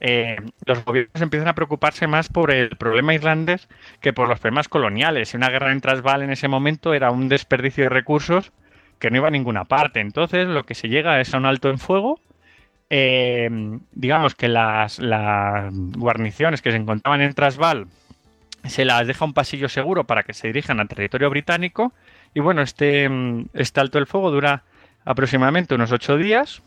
Eh, 0.00 0.36
los 0.64 0.82
gobiernos 0.86 1.20
empiezan 1.20 1.48
a 1.48 1.54
preocuparse 1.54 2.06
más 2.06 2.30
por 2.30 2.50
el 2.50 2.70
problema 2.78 3.12
irlandés 3.12 3.68
que 4.00 4.14
por 4.14 4.26
los 4.26 4.40
problemas 4.40 4.68
coloniales. 4.68 5.34
Y 5.34 5.36
una 5.36 5.50
guerra 5.50 5.70
en 5.70 5.82
Transvaal 5.82 6.22
en 6.22 6.30
ese 6.30 6.48
momento 6.48 6.94
era 6.94 7.10
un 7.10 7.28
desperdicio 7.28 7.84
de 7.84 7.90
recursos 7.90 8.52
que 8.98 9.10
no 9.10 9.18
iba 9.18 9.28
a 9.28 9.30
ninguna 9.30 9.66
parte. 9.66 10.00
Entonces, 10.00 10.48
lo 10.48 10.64
que 10.64 10.74
se 10.74 10.88
llega 10.88 11.20
es 11.20 11.34
a 11.34 11.36
un 11.36 11.44
alto 11.44 11.68
en 11.68 11.78
fuego. 11.78 12.20
Eh, 12.88 13.50
digamos 13.92 14.34
que 14.34 14.48
las, 14.48 14.98
las 14.98 15.74
guarniciones 15.74 16.62
que 16.62 16.70
se 16.70 16.78
encontraban 16.78 17.20
en 17.20 17.34
Transvaal 17.34 17.86
se 18.64 18.84
las 18.84 19.06
deja 19.06 19.24
un 19.24 19.34
pasillo 19.34 19.68
seguro 19.68 20.04
para 20.04 20.22
que 20.22 20.34
se 20.34 20.48
dirijan 20.48 20.80
al 20.80 20.88
territorio 20.88 21.30
británico. 21.30 21.92
Y 22.34 22.40
bueno, 22.40 22.62
este, 22.62 23.08
este 23.54 23.80
alto 23.80 23.98
el 23.98 24.06
fuego 24.06 24.30
dura 24.30 24.64
aproximadamente 25.04 25.74
unos 25.74 25.92
ocho 25.92 26.16
días 26.16 26.62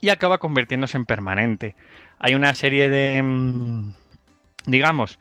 y 0.00 0.10
acaba 0.10 0.38
convirtiéndose 0.38 0.96
en 0.96 1.04
permanente. 1.04 1.74
Hay 2.18 2.34
una 2.34 2.54
serie 2.54 2.88
de, 2.88 3.22
digamos, 4.66 5.18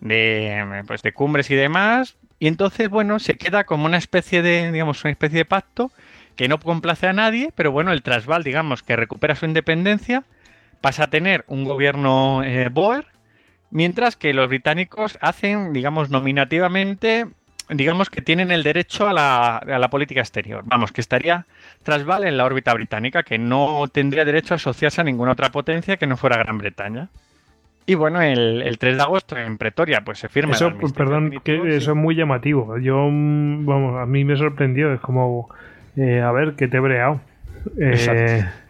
de, 0.00 0.82
pues 0.86 1.02
de 1.02 1.12
cumbres 1.12 1.50
y 1.50 1.54
demás. 1.54 2.16
Y 2.38 2.48
entonces, 2.48 2.88
bueno, 2.88 3.18
se 3.18 3.36
queda 3.36 3.64
como 3.64 3.86
una 3.86 3.96
especie 3.96 4.42
de, 4.42 4.70
digamos, 4.72 5.04
una 5.04 5.12
especie 5.12 5.38
de 5.38 5.44
pacto 5.44 5.90
que 6.36 6.48
no 6.48 6.58
complace 6.58 7.06
a 7.06 7.12
nadie, 7.12 7.52
pero 7.54 7.70
bueno, 7.70 7.92
el 7.92 8.02
Transvaal, 8.02 8.42
digamos, 8.42 8.82
que 8.82 8.96
recupera 8.96 9.36
su 9.36 9.46
independencia, 9.46 10.24
pasa 10.80 11.04
a 11.04 11.10
tener 11.10 11.44
un 11.46 11.64
gobierno 11.64 12.42
eh, 12.42 12.68
Boer 12.68 13.06
Mientras 13.74 14.14
que 14.14 14.32
los 14.32 14.48
británicos 14.48 15.18
hacen, 15.20 15.72
digamos, 15.72 16.08
nominativamente, 16.08 17.26
digamos 17.68 18.08
que 18.08 18.22
tienen 18.22 18.52
el 18.52 18.62
derecho 18.62 19.08
a 19.08 19.12
la, 19.12 19.56
a 19.56 19.78
la 19.80 19.90
política 19.90 20.20
exterior. 20.20 20.62
Vamos, 20.64 20.92
que 20.92 21.00
estaría 21.00 21.44
Transvaal 21.82 22.24
en 22.24 22.36
la 22.36 22.44
órbita 22.44 22.72
británica, 22.72 23.24
que 23.24 23.36
no 23.36 23.84
tendría 23.92 24.24
derecho 24.24 24.54
a 24.54 24.58
asociarse 24.58 25.00
a 25.00 25.04
ninguna 25.04 25.32
otra 25.32 25.50
potencia 25.50 25.96
que 25.96 26.06
no 26.06 26.16
fuera 26.16 26.36
Gran 26.38 26.58
Bretaña. 26.58 27.08
Y 27.84 27.96
bueno, 27.96 28.22
el, 28.22 28.62
el 28.62 28.78
3 28.78 28.96
de 28.96 29.02
agosto 29.02 29.36
en 29.36 29.58
Pretoria, 29.58 30.02
pues 30.02 30.18
se 30.20 30.28
firma. 30.28 30.52
el 30.52 30.56
Eso, 30.56 30.66
armisticio 30.66 30.94
perdón, 30.94 31.30
que 31.42 31.56
sí. 31.60 31.68
eso 31.68 31.90
es 31.90 31.96
muy 31.96 32.14
llamativo. 32.14 32.78
Yo, 32.78 32.94
vamos, 33.06 34.00
a 34.00 34.06
mí 34.06 34.24
me 34.24 34.36
sorprendió. 34.36 34.94
Es 34.94 35.00
como, 35.00 35.48
eh, 35.96 36.20
a 36.20 36.30
ver, 36.30 36.54
que 36.54 36.68
te 36.68 36.76
he 36.76 36.80
breado. 36.80 37.20
Eh, 37.76 37.90
Exacto. 37.90 38.63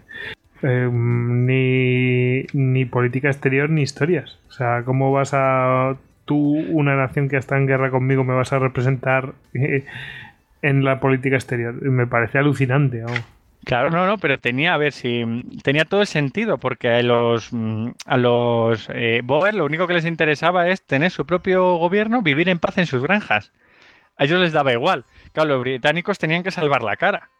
Eh, 0.64 0.88
ni, 0.90 2.46
ni 2.52 2.84
política 2.86 3.28
exterior 3.28 3.68
ni 3.68 3.82
historias. 3.82 4.38
O 4.48 4.52
sea, 4.52 4.82
¿cómo 4.84 5.12
vas 5.12 5.32
a. 5.34 5.96
Tú, 6.24 6.36
una 6.70 6.96
nación 6.96 7.28
que 7.28 7.36
está 7.36 7.58
en 7.58 7.66
guerra 7.66 7.90
conmigo, 7.90 8.24
me 8.24 8.32
vas 8.32 8.52
a 8.54 8.58
representar 8.58 9.34
eh, 9.52 9.84
en 10.62 10.82
la 10.82 11.00
política 11.00 11.36
exterior? 11.36 11.74
Me 11.82 12.06
parece 12.06 12.38
alucinante. 12.38 13.04
Claro, 13.64 13.90
no, 13.90 14.06
no, 14.06 14.16
pero 14.16 14.38
tenía, 14.38 14.72
a 14.72 14.78
ver 14.78 14.92
si 14.92 15.24
tenía 15.62 15.84
todo 15.84 16.00
el 16.00 16.06
sentido, 16.06 16.56
porque 16.56 16.88
a 16.88 17.02
los 17.02 17.52
mm, 17.52 17.88
a 18.06 18.16
los 18.16 18.88
eh, 18.94 19.20
Boer 19.22 19.54
lo 19.54 19.66
único 19.66 19.86
que 19.86 19.94
les 19.94 20.06
interesaba 20.06 20.68
es 20.68 20.82
tener 20.86 21.10
su 21.10 21.26
propio 21.26 21.76
gobierno, 21.76 22.22
vivir 22.22 22.48
en 22.48 22.58
paz 22.58 22.78
en 22.78 22.86
sus 22.86 23.02
granjas. 23.02 23.52
A 24.16 24.24
ellos 24.24 24.40
les 24.40 24.52
daba 24.52 24.72
igual. 24.72 25.04
Claro, 25.32 25.50
los 25.50 25.60
británicos 25.60 26.18
tenían 26.18 26.42
que 26.42 26.50
salvar 26.50 26.82
la 26.82 26.96
cara. 26.96 27.30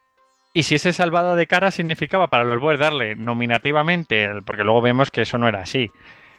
Y 0.57 0.63
si 0.63 0.77
ese 0.77 0.93
salvado 0.93 1.35
de 1.35 1.49
cara 1.49 1.73
significaba 1.73 2.29
para 2.29 2.45
los 2.45 2.61
Boer 2.61 2.79
darle 2.79 3.17
nominativamente, 3.17 4.31
porque 4.47 4.63
luego 4.63 4.81
vemos 4.81 5.11
que 5.11 5.23
eso 5.23 5.37
no 5.37 5.49
era 5.49 5.63
así. 5.63 5.91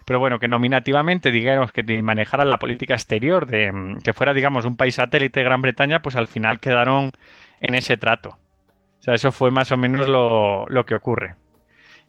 Pero 0.06 0.20
bueno, 0.20 0.40
que 0.40 0.48
nominativamente, 0.48 1.32
digamos, 1.32 1.74
que 1.74 1.84
manejaran 2.02 2.50
la 2.50 2.58
política 2.58 2.94
exterior, 2.94 3.46
de 3.46 3.74
mm, 3.74 4.02
que 4.04 4.14
fuera, 4.14 4.34
digamos, 4.34 4.64
un 4.64 4.78
país 4.78 4.96
satélite 4.96 5.42
de 5.42 5.44
Gran 5.44 5.62
Bretaña, 5.62 6.02
pues 6.02 6.16
al 6.16 6.28
final 6.28 6.62
quedaron 6.62 7.12
en 7.60 7.76
ese 7.76 7.98
trato. 7.98 8.38
O 9.00 9.04
sea, 9.04 9.16
eso 9.16 9.34
fue 9.34 9.52
más 9.52 9.74
o 9.74 9.78
menos 9.78 10.08
lo, 10.08 10.86
que 10.86 10.96
ocurre. 10.96 11.36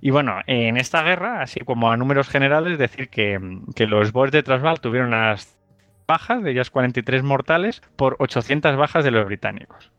Y 0.00 0.10
bueno, 0.10 0.38
en 0.46 0.76
esta 0.76 1.02
guerra, 1.02 1.42
así 1.42 1.60
como 1.60 1.90
a 1.90 1.96
números 1.96 2.28
generales, 2.28 2.78
decir 2.78 3.08
que, 3.08 3.40
que 3.74 3.88
los 3.88 4.12
Boers 4.12 4.30
de 4.32 4.44
Transvaal 4.44 4.80
tuvieron 4.80 5.08
unas 5.08 5.58
bajas, 6.06 6.44
de 6.44 6.52
ellas 6.52 6.70
43 6.70 7.24
mortales, 7.24 7.82
por 7.96 8.14
800 8.20 8.76
bajas 8.76 9.04
de 9.04 9.10
los 9.10 9.26
británicos. 9.26 9.90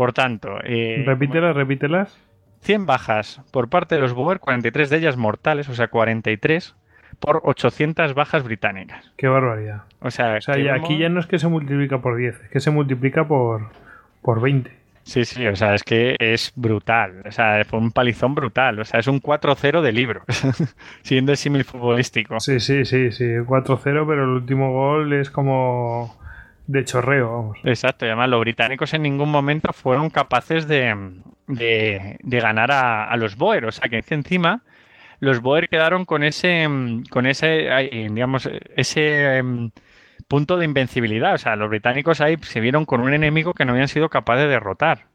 Por 0.00 0.14
tanto, 0.14 0.48
eh, 0.64 1.02
repítelas, 1.04 1.54
repítelas. 1.54 2.18
100 2.62 2.86
bajas 2.86 3.42
por 3.52 3.68
parte 3.68 3.96
de 3.96 4.00
los 4.00 4.14
Boer, 4.14 4.40
43 4.40 4.88
de 4.88 4.96
ellas 4.96 5.18
mortales, 5.18 5.68
o 5.68 5.74
sea, 5.74 5.88
43 5.88 6.74
por 7.18 7.42
800 7.44 8.14
bajas 8.14 8.42
británicas. 8.42 9.12
Qué 9.18 9.28
barbaridad. 9.28 9.82
O 10.00 10.10
sea, 10.10 10.36
O 10.38 10.40
sea, 10.40 10.54
que 10.54 10.64
ya- 10.64 10.72
vemos- 10.72 10.86
aquí 10.88 10.96
ya 10.98 11.10
no 11.10 11.20
es 11.20 11.26
que 11.26 11.38
se 11.38 11.48
multiplica 11.48 11.98
por 11.98 12.16
10, 12.16 12.40
es 12.44 12.48
que 12.48 12.60
se 12.60 12.70
multiplica 12.70 13.28
por, 13.28 13.68
por 14.22 14.40
20. 14.40 14.70
Sí, 15.02 15.26
sí, 15.26 15.46
o 15.46 15.54
sea, 15.54 15.74
es 15.74 15.82
que 15.82 16.16
es 16.18 16.50
brutal. 16.56 17.22
O 17.26 17.30
sea, 17.32 17.62
fue 17.66 17.78
un 17.78 17.90
palizón 17.90 18.34
brutal. 18.34 18.78
O 18.80 18.84
sea, 18.86 19.00
es 19.00 19.06
un 19.06 19.20
4-0 19.20 19.82
de 19.82 19.92
libro. 19.92 20.22
Siguiendo 21.02 21.32
el 21.32 21.36
símil 21.38 21.64
futbolístico. 21.64 22.40
Sí, 22.40 22.58
sí, 22.58 22.86
sí, 22.86 23.12
sí. 23.12 23.24
4-0, 23.46 24.06
pero 24.06 24.24
el 24.24 24.30
último 24.30 24.72
gol 24.72 25.12
es 25.12 25.30
como 25.30 26.18
de 26.72 26.84
chorreo, 26.84 27.30
vamos. 27.32 27.58
Exacto, 27.64 28.04
y 28.04 28.08
además 28.08 28.28
los 28.28 28.40
británicos 28.40 28.94
en 28.94 29.02
ningún 29.02 29.30
momento 29.30 29.72
fueron 29.72 30.10
capaces 30.10 30.68
de, 30.68 30.94
de- 31.48 32.16
de 32.22 32.40
ganar 32.40 32.70
a, 32.72 33.16
los 33.16 33.36
Boer. 33.36 33.64
O 33.66 33.72
sea, 33.72 33.88
que 33.88 34.02
encima 34.08 34.62
los 35.18 35.40
Boer 35.40 35.68
quedaron 35.68 36.04
con 36.04 36.22
ese, 36.22 36.68
con 37.10 37.26
ese, 37.26 37.68
digamos, 38.10 38.48
ese 38.76 39.36
em, 39.38 39.70
punto 40.28 40.56
de 40.56 40.64
invencibilidad. 40.64 41.34
O 41.34 41.38
sea, 41.38 41.56
los 41.56 41.68
británicos 41.68 42.20
ahí 42.20 42.36
se 42.42 42.60
vieron 42.60 42.84
con 42.86 43.00
un 43.00 43.12
enemigo 43.14 43.52
que 43.54 43.64
no 43.64 43.72
habían 43.72 43.88
sido 43.88 44.08
capaces 44.08 44.44
de 44.44 44.50
derrotar. 44.50 45.06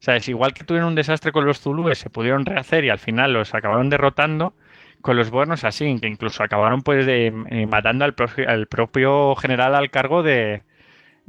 O 0.00 0.02
sea, 0.02 0.16
es 0.16 0.28
igual 0.28 0.54
que 0.54 0.64
tuvieron 0.64 0.88
un 0.88 0.94
desastre 0.94 1.32
con 1.32 1.44
los 1.46 1.60
Zulúes, 1.60 1.98
se 1.98 2.10
pudieron 2.10 2.46
rehacer 2.46 2.84
y 2.84 2.90
al 2.90 2.98
final 2.98 3.32
los 3.32 3.54
acabaron 3.54 3.90
derrotando. 3.90 4.54
Con 5.02 5.16
los 5.16 5.30
Boer 5.30 5.48
no 5.48 5.54
es 5.54 5.64
así, 5.64 5.98
que 5.98 6.08
incluso 6.08 6.42
acabaron 6.42 6.82
pues 6.82 7.06
de, 7.06 7.32
eh, 7.50 7.66
matando 7.66 8.04
al, 8.04 8.12
pro- 8.14 8.28
al 8.46 8.66
propio 8.66 9.34
general 9.34 9.74
al 9.74 9.90
cargo 9.90 10.22
de, 10.22 10.62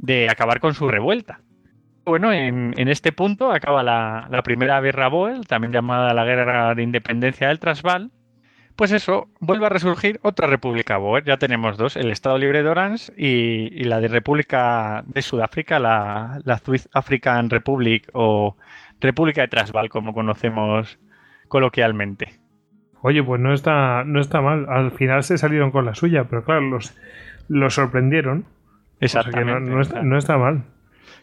de 0.02 0.28
acabar 0.28 0.60
con 0.60 0.74
su 0.74 0.86
revuelta. 0.88 1.40
Bueno, 2.04 2.32
en, 2.32 2.74
en 2.76 2.88
este 2.88 3.12
punto 3.12 3.52
acaba 3.52 3.82
la, 3.82 4.26
la 4.28 4.42
primera 4.42 4.80
guerra 4.80 5.08
Boer, 5.08 5.46
también 5.46 5.72
llamada 5.72 6.12
la 6.12 6.24
guerra 6.24 6.74
de 6.74 6.82
independencia 6.82 7.48
del 7.48 7.60
Transvaal. 7.60 8.10
Pues 8.74 8.90
eso, 8.90 9.28
vuelve 9.38 9.66
a 9.66 9.68
resurgir 9.68 10.18
otra 10.22 10.48
república 10.48 10.96
Boer. 10.96 11.24
Ya 11.24 11.36
tenemos 11.36 11.76
dos, 11.76 11.94
el 11.96 12.10
Estado 12.10 12.38
Libre 12.38 12.62
de 12.62 12.68
Orange 12.68 13.12
y, 13.16 13.68
y 13.80 13.84
la 13.84 14.00
de 14.00 14.08
República 14.08 15.04
de 15.06 15.22
Sudáfrica, 15.22 15.78
la, 15.78 16.40
la 16.44 16.58
South 16.58 16.88
African 16.92 17.48
Republic 17.50 18.08
o 18.14 18.56
República 19.00 19.42
de 19.42 19.48
Transvaal, 19.48 19.88
como 19.88 20.12
conocemos 20.14 20.98
coloquialmente. 21.48 22.40
Oye, 23.02 23.22
pues 23.22 23.40
no 23.40 23.52
está, 23.52 24.04
no 24.04 24.20
está 24.20 24.40
mal. 24.40 24.66
Al 24.68 24.90
final 24.92 25.22
se 25.22 25.38
salieron 25.38 25.70
con 25.70 25.84
la 25.84 25.94
suya, 25.94 26.24
pero 26.24 26.42
claro, 26.42 26.62
los, 26.62 26.96
los 27.48 27.74
sorprendieron. 27.74 28.46
O 29.02 29.08
sea 29.08 29.22
que 29.24 29.30
no, 29.30 29.58
Exactamente. 29.58 29.70
no 29.70 29.80
está, 29.82 30.02
no 30.02 30.18
está 30.18 30.38
mal. 30.38 30.64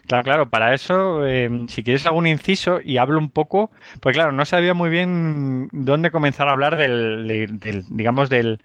Claro, 0.06 0.24
claro, 0.24 0.50
para 0.50 0.74
eso, 0.74 1.26
eh, 1.26 1.48
si 1.68 1.84
quieres 1.84 2.04
algún 2.06 2.26
inciso 2.26 2.80
y 2.82 2.96
hablo 2.96 3.18
un 3.18 3.30
poco, 3.30 3.70
pues 4.00 4.14
claro, 4.14 4.32
no 4.32 4.44
sabía 4.44 4.74
muy 4.74 4.90
bien 4.90 5.68
dónde 5.72 6.10
comenzar 6.10 6.48
a 6.48 6.52
hablar 6.52 6.76
del, 6.76 7.28
del- 7.28 7.58
del- 7.60 7.84
digamos, 7.90 8.28
del, 8.28 8.60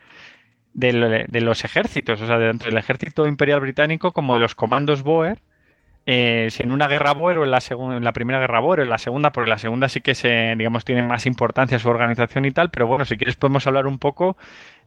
del- 0.73 1.25
de 1.27 1.41
los 1.41 1.63
ejércitos, 1.63 2.21
o 2.21 2.27
sea, 2.27 2.37
dentro 2.39 2.69
del 2.69 2.77
ejército 2.77 3.27
imperial 3.27 3.59
británico 3.61 4.11
como 4.11 4.33
de 4.35 4.41
los 4.41 4.55
comandos 4.55 5.03
Boer, 5.03 5.39
eh, 6.07 6.49
si 6.51 6.63
en 6.63 6.71
una 6.71 6.87
guerra 6.87 7.13
Boer 7.13 7.37
o 7.39 7.43
en 7.45 7.51
la, 7.51 7.61
segunda, 7.61 7.97
en 7.97 8.03
la 8.03 8.13
primera 8.13 8.39
guerra 8.39 8.59
Boer 8.59 8.79
o 8.81 8.83
en 8.83 8.89
la 8.89 8.97
segunda, 8.97 9.31
porque 9.31 9.49
la 9.49 9.57
segunda 9.57 9.89
sí 9.89 10.01
que 10.01 10.15
se, 10.15 10.55
digamos, 10.57 10.83
tiene 10.85 11.03
más 11.03 11.25
importancia 11.25 11.79
su 11.79 11.89
organización 11.89 12.45
y 12.45 12.51
tal, 12.51 12.69
pero 12.71 12.87
bueno, 12.87 13.05
si 13.05 13.17
quieres 13.17 13.35
podemos 13.35 13.65
hablar 13.67 13.87
un 13.87 13.99
poco 13.99 14.35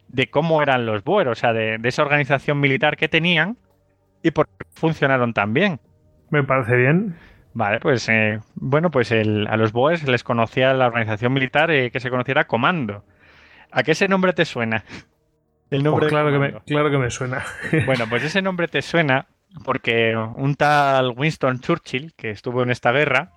de 0.09 0.29
cómo 0.29 0.61
eran 0.61 0.85
los 0.85 1.03
Boer, 1.03 1.27
o 1.29 1.35
sea, 1.35 1.53
de, 1.53 1.77
de 1.77 1.89
esa 1.89 2.01
organización 2.03 2.59
militar 2.59 2.97
que 2.97 3.07
tenían 3.09 3.57
y 4.23 4.31
por 4.31 4.47
qué 4.47 4.65
funcionaron 4.71 5.33
tan 5.33 5.53
bien. 5.53 5.79
Me 6.29 6.43
parece 6.43 6.75
bien. 6.75 7.17
Vale, 7.53 7.79
pues 7.79 8.07
eh, 8.09 8.39
bueno, 8.55 8.91
pues 8.91 9.11
el- 9.11 9.47
a 9.47 9.57
los 9.57 9.71
Boers 9.71 10.07
les 10.07 10.23
conocía 10.23 10.73
la 10.73 10.87
organización 10.87 11.33
militar 11.33 11.71
eh, 11.71 11.89
que 11.91 11.99
se 11.99 12.09
conociera 12.09 12.45
Comando. 12.45 13.03
¿A 13.71 13.83
qué 13.83 13.91
ese 13.91 14.07
nombre 14.07 14.33
te 14.33 14.45
suena? 14.45 14.83
El 15.71 15.83
nombre 15.83 16.05
de 16.07 16.09
claro, 16.11 16.31
que 16.31 16.39
me, 16.39 16.47
Comando. 16.47 16.65
claro 16.65 16.89
que 16.91 16.97
me 16.97 17.09
suena. 17.11 17.43
Bueno, 17.85 18.05
pues 18.09 18.23
ese 18.23 18.41
nombre 18.41 18.67
te 18.67 18.81
suena 18.81 19.27
porque 19.65 20.15
un 20.35 20.55
tal 20.55 21.13
Winston 21.15 21.59
Churchill, 21.59 22.13
que 22.15 22.29
estuvo 22.31 22.61
en 22.63 22.69
esta 22.71 22.91
guerra, 22.91 23.31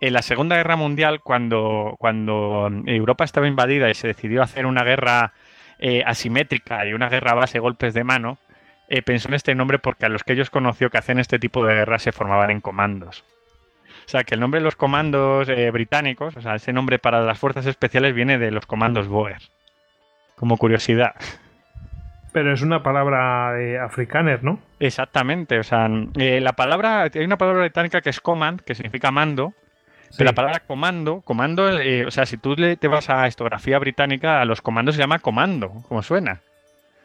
en 0.00 0.14
la 0.14 0.22
Segunda 0.22 0.56
Guerra 0.56 0.76
Mundial, 0.76 1.20
cuando, 1.22 1.94
cuando 1.98 2.68
Europa 2.86 3.24
estaba 3.24 3.46
invadida 3.46 3.88
y 3.90 3.94
se 3.94 4.08
decidió 4.08 4.42
hacer 4.42 4.66
una 4.66 4.82
guerra 4.82 5.32
eh, 5.78 6.02
asimétrica 6.06 6.84
y 6.86 6.92
una 6.94 7.08
guerra 7.08 7.32
a 7.32 7.36
base 7.36 7.54
de 7.54 7.60
golpes 7.60 7.94
de 7.94 8.02
mano, 8.02 8.38
eh, 8.92 9.00
pensó 9.00 9.28
en 9.28 9.34
este 9.34 9.54
nombre 9.54 9.78
porque 9.78 10.04
a 10.04 10.10
los 10.10 10.22
que 10.22 10.34
ellos 10.34 10.50
conoció 10.50 10.90
que 10.90 10.98
hacen 10.98 11.18
este 11.18 11.38
tipo 11.38 11.64
de 11.64 11.74
guerras 11.74 12.02
se 12.02 12.12
formaban 12.12 12.50
en 12.50 12.60
comandos. 12.60 13.24
O 14.04 14.08
sea, 14.08 14.22
que 14.22 14.34
el 14.34 14.40
nombre 14.40 14.60
de 14.60 14.64
los 14.64 14.76
comandos 14.76 15.48
eh, 15.48 15.70
británicos, 15.70 16.36
o 16.36 16.42
sea, 16.42 16.56
ese 16.56 16.74
nombre 16.74 16.98
para 16.98 17.22
las 17.22 17.38
fuerzas 17.38 17.64
especiales 17.64 18.14
viene 18.14 18.36
de 18.36 18.50
los 18.50 18.66
comandos 18.66 19.08
Boer. 19.08 19.38
Como 20.36 20.58
curiosidad. 20.58 21.14
Pero 22.32 22.52
es 22.52 22.60
una 22.60 22.82
palabra 22.82 23.54
de 23.54 23.78
afrikaner, 23.78 24.44
¿no? 24.44 24.60
Exactamente, 24.78 25.58
o 25.58 25.62
sea, 25.62 25.88
eh, 26.18 26.40
la 26.42 26.52
palabra, 26.52 27.04
hay 27.04 27.24
una 27.24 27.38
palabra 27.38 27.62
británica 27.62 28.02
que 28.02 28.10
es 28.10 28.20
command, 28.20 28.60
que 28.60 28.74
significa 28.74 29.10
mando, 29.10 29.54
pero 30.18 30.28
la 30.28 30.34
palabra 30.34 30.60
comando, 30.60 31.22
comando, 31.22 31.80
eh, 31.80 32.04
o 32.04 32.10
sea, 32.10 32.26
si 32.26 32.36
tú 32.36 32.56
le, 32.56 32.76
te 32.76 32.88
vas 32.88 33.08
a 33.08 33.26
historiografía 33.26 33.78
británica, 33.78 34.42
a 34.42 34.44
los 34.44 34.60
comandos 34.60 34.96
se 34.96 35.00
llama 35.00 35.18
comando, 35.20 35.82
como 35.88 36.02
suena. 36.02 36.42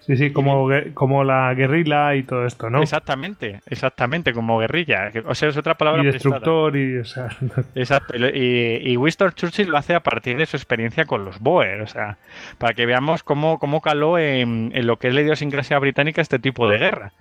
Sí, 0.07 0.15
sí, 0.15 0.31
como, 0.31 0.69
como 0.93 1.25
la 1.25 1.53
guerrilla 1.53 2.15
y 2.15 2.23
todo 2.23 2.45
esto, 2.45 2.69
¿no? 2.69 2.81
Exactamente, 2.81 3.59
exactamente, 3.65 4.31
como 4.33 4.57
guerrilla. 4.57 5.11
O 5.25 5.35
sea, 5.35 5.49
es 5.49 5.57
otra 5.57 5.75
palabra 5.77 6.01
Y 6.01 6.09
prestada. 6.09 6.35
destructor 6.35 6.77
y... 6.77 6.97
O 6.99 7.03
sea, 7.05 7.27
Exacto, 7.75 8.13
y, 8.17 8.79
y- 8.91 8.95
Winston 8.95 9.33
Churchill 9.33 9.67
lo 9.69 9.77
hace 9.77 9.93
a 9.95 9.99
partir 9.99 10.37
de 10.37 10.45
su 10.45 10.55
experiencia 10.55 11.03
con 11.05 11.25
los 11.25 11.39
Boer, 11.41 11.81
o 11.81 11.87
sea, 11.87 12.17
para 12.57 12.73
que 12.73 12.85
veamos 12.85 13.21
cómo, 13.23 13.59
cómo 13.59 13.81
caló 13.81 14.17
en, 14.17 14.71
en 14.73 14.87
lo 14.87 14.97
que 14.97 15.09
es 15.09 15.13
la 15.13 15.21
idiosincrasia 15.21 15.77
británica 15.77 16.21
este 16.21 16.39
tipo 16.39 16.69
de 16.69 16.77
guerra, 16.77 17.11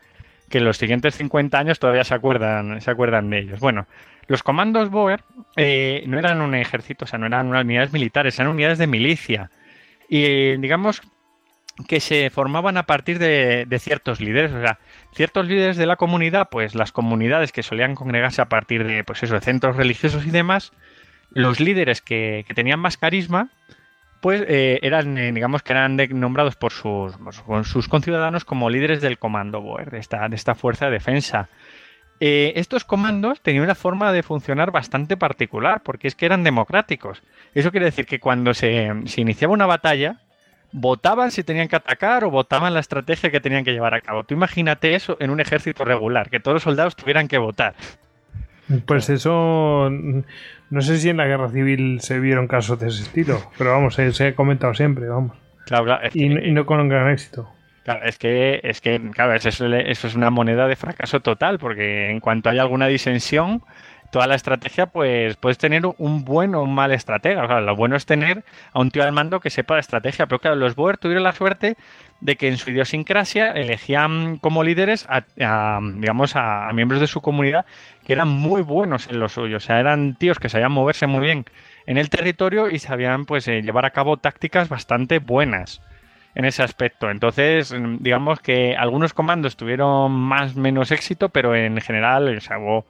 que 0.48 0.58
en 0.58 0.64
los 0.64 0.76
siguientes 0.76 1.16
50 1.16 1.58
años 1.58 1.80
todavía 1.80 2.04
se 2.04 2.14
acuerdan, 2.14 2.80
se 2.80 2.90
acuerdan 2.92 3.28
de 3.30 3.38
ellos. 3.40 3.58
Bueno, 3.58 3.86
los 4.28 4.44
comandos 4.44 4.90
Boer 4.90 5.22
eh, 5.56 6.04
no 6.06 6.20
eran 6.20 6.40
un 6.40 6.54
ejército, 6.54 7.04
o 7.04 7.08
sea, 7.08 7.18
no 7.18 7.26
eran 7.26 7.48
unidades 7.48 7.92
militares, 7.92 8.38
eran 8.38 8.52
unidades 8.52 8.78
de 8.78 8.86
milicia. 8.86 9.50
Y 10.08 10.56
digamos 10.58 11.02
que 11.84 12.00
se 12.00 12.30
formaban 12.30 12.76
a 12.78 12.84
partir 12.84 13.18
de, 13.18 13.66
ciertos 13.78 14.20
líderes, 14.20 14.52
o 14.52 14.60
sea, 14.60 14.78
ciertos 15.12 15.46
líderes 15.46 15.76
de 15.76 15.86
la 15.86 15.96
comunidad, 15.96 16.48
pues 16.50 16.74
las 16.74 16.92
comunidades 16.92 17.52
que 17.52 17.62
solían 17.62 17.94
congregarse 17.94 18.40
a 18.40 18.48
partir 18.48 18.86
de, 18.86 19.04
pues 19.04 19.22
eso, 19.22 19.34
de 19.34 19.40
centros 19.40 19.76
religiosos 19.76 20.26
y 20.26 20.30
demás, 20.30 20.72
los 21.30 21.60
líderes 21.60 22.00
que, 22.00 22.46
tenían 22.54 22.80
más 22.80 22.96
carisma, 22.96 23.50
pues 24.22 24.42
eh, 24.48 24.80
eran, 24.82 25.18
eh, 25.18 25.32
digamos 25.32 25.62
que 25.62 25.74
eran 25.74 25.96
nombrados 26.10 26.56
por 26.56 26.72
sus, 26.72 27.14
sus 27.64 27.88
conciudadanos 27.88 28.44
como 28.44 28.70
líderes 28.70 29.02
del 29.02 29.18
comando 29.18 29.60
Boer, 29.60 29.90
de 29.90 29.98
esta, 29.98 30.28
de 30.28 30.36
esta 30.36 30.54
fuerza 30.54 30.86
de 30.86 30.92
defensa. 30.92 31.50
Eh, 32.18 32.54
estos 32.56 32.84
comandos 32.84 33.42
tenían 33.42 33.64
una 33.64 33.74
forma 33.74 34.10
de 34.10 34.22
funcionar 34.22 34.70
bastante 34.70 35.18
particular, 35.18 35.82
porque 35.82 36.08
es 36.08 36.14
que 36.14 36.24
eran 36.24 36.42
democráticos. 36.42 37.22
Eso 37.52 37.70
quiere 37.70 37.84
decir 37.84 38.06
que 38.06 38.18
cuando 38.18 38.54
se 38.54 38.90
iniciaba 39.18 39.52
una 39.52 39.66
batalla, 39.66 40.22
votaban 40.76 41.30
si 41.30 41.42
tenían 41.42 41.68
que 41.68 41.76
atacar 41.76 42.24
o 42.24 42.30
votaban 42.30 42.74
la 42.74 42.80
estrategia 42.80 43.30
que 43.30 43.40
tenían 43.40 43.64
que 43.64 43.72
llevar 43.72 43.94
a 43.94 44.02
cabo. 44.02 44.24
Tú 44.24 44.34
imagínate 44.34 44.94
eso 44.94 45.16
en 45.20 45.30
un 45.30 45.40
ejército 45.40 45.84
regular, 45.84 46.28
que 46.28 46.38
todos 46.38 46.56
los 46.56 46.62
soldados 46.62 46.94
tuvieran 46.94 47.28
que 47.28 47.38
votar. 47.38 47.74
Pues 48.84 49.08
eso, 49.08 49.88
no 49.90 50.82
sé 50.82 50.98
si 50.98 51.08
en 51.08 51.16
la 51.16 51.26
guerra 51.26 51.48
civil 51.48 52.00
se 52.00 52.20
vieron 52.20 52.46
casos 52.46 52.78
de 52.78 52.88
ese 52.88 53.04
estilo, 53.04 53.40
pero 53.56 53.70
vamos, 53.72 53.94
se, 53.94 54.26
ha 54.26 54.34
comentado 54.34 54.74
siempre, 54.74 55.08
vamos. 55.08 55.32
y, 56.12 56.28
no 56.28 56.66
con 56.66 56.80
un 56.80 56.88
gran 56.90 57.10
éxito. 57.10 57.48
Claro, 57.84 58.04
es 58.04 58.18
que, 58.18 58.60
es 58.62 58.80
que, 58.80 59.00
claro, 59.12 59.34
eso 59.34 59.48
es, 59.48 60.14
una 60.14 60.30
moneda 60.30 60.66
de 60.66 60.76
fracaso 60.76 61.20
total, 61.20 61.58
porque 61.58 62.10
en 62.10 62.20
cuanto 62.20 62.50
hay 62.50 62.58
alguna 62.58 62.88
disensión, 62.88 63.62
toda 64.10 64.26
la 64.26 64.34
estrategia, 64.34 64.86
pues 64.86 65.36
puedes 65.36 65.58
tener 65.58 65.82
un 65.98 66.24
buen 66.24 66.54
o 66.54 66.62
un 66.62 66.74
mal 66.74 66.92
estratega. 66.92 67.60
lo 67.60 67.76
bueno 67.76 67.96
es 67.96 68.06
tener 68.06 68.44
a 68.72 68.80
un 68.80 68.90
tío 68.90 69.02
al 69.02 69.12
mando 69.12 69.40
que 69.40 69.50
sepa 69.50 69.74
la 69.74 69.80
estrategia, 69.80 70.26
pero 70.26 70.38
claro, 70.38 70.56
los 70.56 70.74
Boer 70.74 70.98
tuvieron 70.98 71.24
la 71.24 71.32
suerte 71.32 71.76
de 72.20 72.36
que 72.36 72.48
en 72.48 72.56
su 72.56 72.70
idiosincrasia 72.70 73.52
elegían 73.52 74.38
como 74.38 74.64
líderes 74.64 75.06
a, 75.08 75.24
digamos, 75.36 76.34
a, 76.34 76.70
miembros 76.72 77.00
de 77.00 77.06
su 77.06 77.20
comunidad 77.20 77.66
que 78.04 78.12
eran 78.12 78.28
muy 78.28 78.62
buenos 78.62 79.08
en 79.08 79.20
lo 79.20 79.28
suyo. 79.28 79.58
O 79.58 79.60
sea, 79.60 79.80
eran 79.80 80.14
tíos 80.14 80.38
que 80.38 80.48
sabían 80.48 80.72
moverse 80.72 81.06
muy 81.06 81.20
bien 81.20 81.44
en 81.86 81.98
el 81.98 82.10
territorio 82.10 82.70
y 82.70 82.78
sabían 82.78 83.26
pues 83.26 83.46
eh, 83.48 83.62
llevar 83.62 83.84
a 83.84 83.90
cabo 83.90 84.16
tácticas 84.16 84.68
bastante 84.68 85.18
buenas 85.18 85.80
en 86.36 86.44
ese 86.44 86.62
aspecto. 86.62 87.10
Entonces, 87.10 87.72
mm, 87.72 87.96
digamos 88.00 88.40
que 88.40 88.76
algunos 88.76 89.12
comandos 89.14 89.56
tuvieron 89.56 90.12
más 90.12 90.56
o 90.56 90.60
menos 90.60 90.92
éxito, 90.92 91.30
pero 91.30 91.56
en 91.56 91.80
general 91.80 92.38
hubo, 92.58 92.86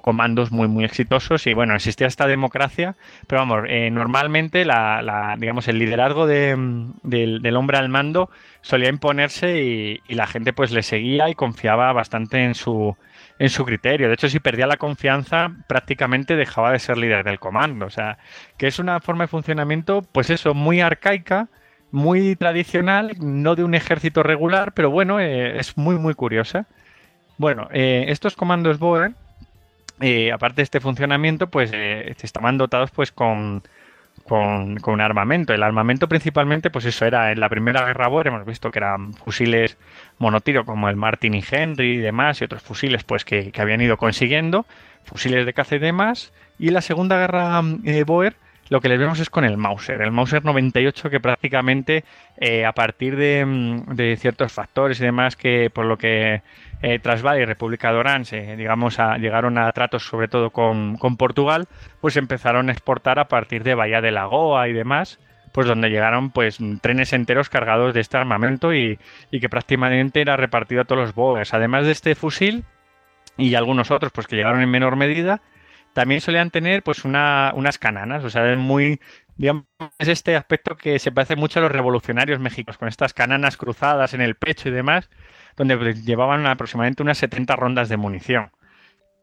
comandos 0.00 0.52
muy 0.52 0.68
muy 0.68 0.84
exitosos 0.84 1.46
y 1.46 1.54
bueno, 1.54 1.74
existía 1.74 2.06
esta 2.06 2.26
democracia, 2.26 2.94
pero 3.26 3.40
vamos, 3.40 3.64
eh, 3.68 3.90
normalmente 3.90 4.64
la, 4.64 5.34
digamos 5.38 5.68
el 5.68 5.78
liderazgo 5.78 6.26
mm, 6.26 6.92
del, 7.02 7.56
hombre 7.56 7.78
al 7.78 7.88
mando 7.88 8.30
solía 8.60 8.88
imponerse 8.88 9.62
y, 9.62 10.14
la 10.14 10.26
gente 10.26 10.52
pues 10.52 10.70
le 10.72 10.82
seguía 10.82 11.28
y 11.28 11.34
confiaba 11.34 11.92
bastante 11.92 12.44
en 12.44 12.54
su 12.54 12.96
en 13.38 13.50
su 13.50 13.64
criterio. 13.64 14.08
De 14.08 14.14
hecho, 14.14 14.28
si 14.28 14.40
perdía 14.40 14.66
la 14.66 14.78
confianza, 14.78 15.52
prácticamente 15.68 16.34
dejaba 16.34 16.72
de 16.72 16.80
ser 16.80 16.98
líder 16.98 17.24
del 17.24 17.38
comando. 17.38 17.86
O 17.86 17.90
sea, 17.90 18.18
que 18.56 18.66
es 18.66 18.80
una 18.80 18.98
forma 18.98 19.24
de 19.24 19.28
funcionamiento, 19.28 20.02
pues 20.02 20.28
eso, 20.30 20.54
muy 20.54 20.80
arcaica, 20.80 21.48
muy 21.90 22.36
tradicional, 22.36 23.12
no 23.20 23.54
de 23.54 23.64
un 23.64 23.74
ejército 23.74 24.22
regular, 24.22 24.72
pero 24.72 24.90
bueno, 24.90 25.20
eh, 25.20 25.58
es 25.58 25.76
muy, 25.76 25.96
muy 25.96 26.14
curiosa. 26.14 26.66
Bueno, 27.38 27.68
eh, 27.72 28.06
estos 28.08 28.34
comandos 28.34 28.78
Boer, 28.78 29.12
eh, 30.00 30.32
aparte 30.32 30.56
de 30.56 30.62
este 30.64 30.80
funcionamiento, 30.80 31.48
pues 31.48 31.72
estaban 31.72 32.58
dotados 32.58 32.90
pues 32.90 33.12
con, 33.12 33.62
con, 34.28 35.00
armamento. 35.00 35.52
El 35.52 35.62
armamento 35.62 36.08
principalmente, 36.08 36.70
pues 36.70 36.84
eso 36.84 37.04
era 37.06 37.32
en 37.32 37.40
la 37.40 37.48
Primera 37.48 37.84
Guerra 37.84 38.08
Boer, 38.08 38.28
hemos 38.28 38.44
visto 38.44 38.70
que 38.70 38.78
eran 38.78 39.14
fusiles 39.14 39.78
monotiro 40.18 40.64
como 40.64 40.88
el 40.88 40.96
Martin 40.96 41.34
y 41.34 41.44
Henry 41.48 41.94
y 41.94 41.98
demás, 41.98 42.40
y 42.40 42.44
otros 42.44 42.62
fusiles 42.62 43.04
pues 43.04 43.24
que, 43.24 43.50
que 43.50 43.62
habían 43.62 43.80
ido 43.80 43.96
consiguiendo, 43.96 44.66
fusiles 45.04 45.46
de 45.46 45.52
caza 45.52 45.76
y 45.76 45.80
demás. 45.80 46.32
Y 46.58 46.70
la 46.70 46.80
Segunda 46.80 47.18
Guerra 47.18 47.60
Boer, 48.06 48.36
lo 48.70 48.80
que 48.80 48.88
les 48.88 48.98
vemos 48.98 49.18
es 49.20 49.30
con 49.30 49.44
el 49.44 49.56
Mauser. 49.56 50.02
El 50.02 50.12
Mauser 50.12 50.44
98 50.44 51.10
que 51.10 51.20
prácticamente 51.20 52.04
eh, 52.36 52.64
a 52.64 52.72
partir 52.72 53.14
mm, 53.14 53.94
de, 53.94 54.16
ciertos 54.16 54.52
factores 54.52 55.00
y 55.00 55.04
demás 55.04 55.36
que 55.36 55.70
por 55.70 55.86
lo 55.86 55.96
que 55.96 56.42
eh, 56.82 57.00
y 57.02 57.44
República 57.44 57.92
de 57.92 58.56
digamos, 58.56 58.98
llegaron 59.18 59.58
a 59.58 59.70
tratos 59.72 60.04
sobre 60.04 60.28
todo 60.28 60.50
con, 60.50 60.96
Portugal, 61.16 61.66
pues 62.00 62.16
empezaron 62.16 62.68
a 62.68 62.72
exportar 62.72 63.18
a 63.18 63.28
partir 63.28 63.64
de 63.64 63.74
Bahía 63.74 64.00
de 64.00 64.12
Lagoa 64.12 64.68
y 64.68 64.72
demás, 64.72 65.18
pues 65.52 65.66
donde 65.66 65.90
llegaron 65.90 66.30
pues 66.30 66.58
trenes 66.80 67.12
enteros 67.12 67.48
cargados 67.48 67.94
de 67.94 68.00
este 68.00 68.16
armamento 68.16 68.72
y, 68.74 68.98
que 69.30 69.48
prácticamente 69.48 70.20
era 70.20 70.36
repartido 70.36 70.82
a 70.82 70.84
todos 70.84 71.02
los 71.02 71.14
bogues. 71.14 71.52
Además 71.52 71.84
de 71.84 71.92
este 71.92 72.14
fusil 72.14 72.64
y 73.36 73.54
algunos 73.54 73.90
otros 73.90 74.12
pues 74.12 74.26
que 74.26 74.36
llegaron 74.36 74.60
en 74.60 74.70
menor 74.70 74.96
medida, 74.96 75.40
también 75.98 76.20
solían 76.20 76.52
tener 76.52 76.84
pues 76.84 77.04
unas 77.04 77.78
cananas, 77.78 78.22
o 78.22 78.30
sea, 78.30 78.52
es 78.52 78.56
muy, 78.56 79.00
digamos, 79.34 79.64
es 79.98 80.06
este 80.06 80.36
aspecto 80.36 80.76
que 80.76 81.00
se 81.00 81.10
parece 81.10 81.34
mucho 81.34 81.58
a 81.58 81.62
los 81.62 81.72
revolucionarios 81.72 82.38
mexicanos, 82.38 82.78
con 82.78 82.86
estas 82.86 83.14
cananas 83.14 83.56
cruzadas 83.56 84.14
en 84.14 84.20
el 84.20 84.36
pecho 84.36 84.68
y 84.68 84.70
demás, 84.70 85.10
donde 85.56 85.94
llevaban 85.94 86.46
aproximadamente 86.46 87.02
unas 87.02 87.18
70 87.18 87.56
rondas 87.56 87.88
de 87.88 87.96
munición. 87.96 88.52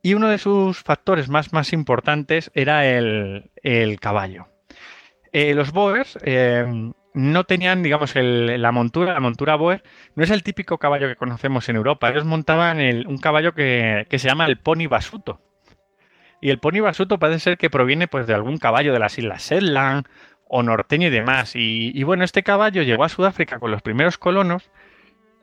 Y 0.04 0.16
uno 0.16 0.28
de 0.28 0.38
sus 0.38 0.84
factores 0.84 1.30
más, 1.30 1.54
más 1.54 1.72
importantes 1.72 2.52
era 2.54 2.86
el, 2.86 3.50
caballo. 4.02 4.50
Eh, 5.32 5.54
los 5.54 5.72
Boers 5.72 6.20
eh, 6.24 6.92
no 7.14 7.44
tenían, 7.46 7.84
digamos, 7.84 8.12
la 8.16 8.72
montura, 8.74 9.14
la 9.14 9.22
montura 9.22 9.56
Boer, 9.56 9.82
no 10.16 10.26
es 10.26 10.30
el 10.30 10.44
típico 10.44 10.78
caballo 10.78 11.08
que 11.08 11.16
conocemos 11.16 11.70
en 11.70 11.78
Europa. 11.78 12.10
Ellos 12.10 12.26
montaban 12.26 12.80
un 13.08 13.18
caballo 13.18 13.54
que, 13.54 14.08
que, 14.10 14.20
se 14.20 14.28
llama 14.28 14.46
el 14.46 14.58
pony 14.58 14.88
basuto. 14.90 15.40
Y 16.46 16.52
el 16.52 16.60
pony 16.60 16.80
basuto 16.80 17.18
parece 17.18 17.40
ser 17.40 17.58
que 17.58 17.72
proviene 17.72 18.08
pues, 18.08 18.28
de 18.28 18.36
algún 18.36 18.58
caballo 18.60 18.94
de 18.94 19.00
las 19.00 19.18
Islas 19.18 19.50
Shetland 19.50 20.06
o 20.48 20.62
norteño 20.62 21.08
y 21.08 21.10
demás. 21.10 21.54
Y, 21.56 22.04
bueno, 22.04 22.24
este 22.24 22.44
caballo 22.44 22.84
llegó 22.84 23.04
a 23.04 23.10
Sudáfrica 23.10 23.58
con 23.58 23.72
los 23.72 23.82
primeros 23.82 24.20
colonos. 24.20 24.70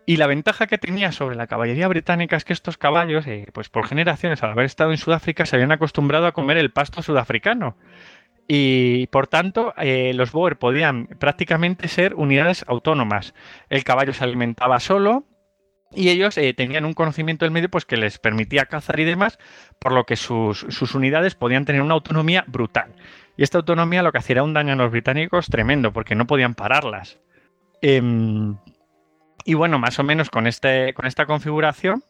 Y 0.07 0.19
la 0.19 0.29
ventaja 0.29 0.69
que 0.69 0.79
tenía 0.79 1.11
sobre 1.11 1.35
la 1.35 1.49
caballería 1.49 1.89
británica 1.89 2.37
es 2.37 2.45
que 2.45 2.53
estos 2.53 2.79
caballos, 2.79 3.27
eh, 3.27 3.49
pues 3.53 3.69
por 3.69 3.89
generaciones, 3.89 4.45
al 4.45 4.53
haber 4.53 4.65
estado 4.65 4.93
en 4.93 4.97
Sudáfrica, 4.97 5.45
se 5.45 5.57
habían 5.57 5.73
acostumbrado 5.73 6.29
a 6.29 6.33
comer 6.33 6.57
el 6.57 6.71
pasto 6.71 7.03
sudafricano. 7.03 7.77
Y 8.47 9.09
por 9.09 9.27
tanto, 9.27 9.75
eh, 9.79 10.13
los 10.15 10.31
Boer 10.31 10.57
podían 10.57 11.09
prácticamente 11.19 11.89
ser 11.89 12.15
unidades 12.15 12.65
autónomas. 12.69 13.35
El 13.71 13.83
caballo 13.83 14.13
se 14.13 14.23
alimentaba 14.23 14.79
solo, 14.79 15.25
y 15.95 16.09
ellos 16.09 16.37
eh, 16.39 16.55
tenían 16.55 16.85
un 16.85 16.95
conocimiento 16.95 17.45
del 17.45 17.53
medio 17.53 17.69
pues, 17.69 17.85
que 17.85 17.97
les 17.97 18.19
permitía 18.19 18.67
cazar 18.67 18.99
y 19.01 19.05
demás, 19.05 19.39
por 19.79 19.93
lo 19.93 20.05
que 20.05 20.17
sus, 20.17 20.65
unidades 20.95 21.35
podían 21.35 21.65
tener 21.65 21.83
una 21.83 21.95
autonomía 21.95 22.45
brutal. 22.47 22.95
Y 23.37 23.43
esta 23.43 23.59
autonomía 23.59 24.03
lo 24.03 24.13
que 24.13 24.19
hacía 24.19 24.35
era 24.35 24.43
un 24.43 24.55
daño 24.55 24.73
a 24.73 24.77
los 24.77 24.91
británicos 24.91 25.47
tremendo, 25.47 25.93
porque 25.93 26.15
no 26.15 26.27
podían 26.27 26.55
pararlas. 26.55 27.19
Em, 27.81 28.57
y 29.45 29.55
bueno, 29.55 29.79
más 29.79 29.99
o 29.99 30.05
menos 30.05 30.31
con, 30.31 30.47
este, 30.47 30.95
con 30.95 31.07
esta 31.07 31.27
configuración, 31.27 32.05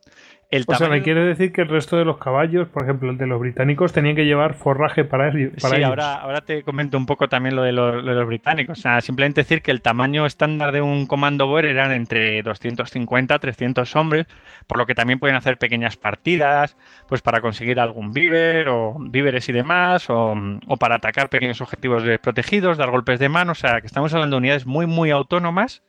o 0.66 0.74
sea, 0.74 0.88
me 0.88 1.02
quiere 1.02 1.24
decir 1.24 1.50
que 1.50 1.62
el 1.62 1.68
resto 1.68 1.96
de 1.96 2.04
los 2.04 2.18
caballos, 2.18 2.68
por 2.68 2.82
ejemplo, 2.82 3.10
el 3.10 3.16
de 3.16 3.26
los 3.26 3.40
británicos, 3.40 3.92
tenían 3.92 4.14
que 4.14 4.26
llevar 4.26 4.52
forraje 4.52 5.02
para, 5.02 5.28
ellos. 5.28 5.52
sí, 5.56 5.82
Ahora, 5.82 6.16
ahora 6.16 6.42
te 6.42 6.62
comento 6.62 6.98
un 6.98 7.06
poco 7.06 7.28
también 7.28 7.56
lo 7.56 7.62
de, 7.62 7.72
los, 7.72 8.26
británicos. 8.26 8.78
O 8.78 8.82
sea, 8.82 9.00
simplemente 9.00 9.40
decir 9.40 9.62
que 9.62 9.70
el 9.70 9.80
tamaño 9.80 10.26
estándar 10.26 10.72
de 10.72 10.82
un 10.82 11.06
comando 11.06 11.46
Boer 11.46 11.64
eran 11.64 11.90
entre 11.92 12.42
250 12.42 13.38
300 13.38 13.96
hombres, 13.96 14.26
por 14.66 14.76
lo 14.76 14.84
que 14.84 14.94
también 14.94 15.18
pueden 15.18 15.36
hacer 15.36 15.56
pequeñas 15.56 15.96
partidas, 15.96 16.76
pues 17.08 17.22
para 17.22 17.40
conseguir 17.40 17.80
algún 17.80 18.12
víver 18.12 18.68
o 18.68 18.96
víveres 18.98 19.48
y 19.48 19.52
demás, 19.52 20.10
o, 20.10 20.34
o 20.66 20.76
para 20.76 20.96
atacar 20.96 21.30
pequeños 21.30 21.62
objetivos 21.62 22.02
protegidos, 22.22 22.76
dar 22.76 22.90
golpes 22.90 23.18
de 23.18 23.30
mano. 23.30 23.52
O 23.52 23.56
sea, 23.56 23.80
que 23.80 23.86
estamos 23.86 24.12
hablando 24.12 24.36
de 24.36 24.38
unidades 24.38 24.66
muy, 24.66 24.86
muy 24.86 25.10
autónomas 25.10 25.82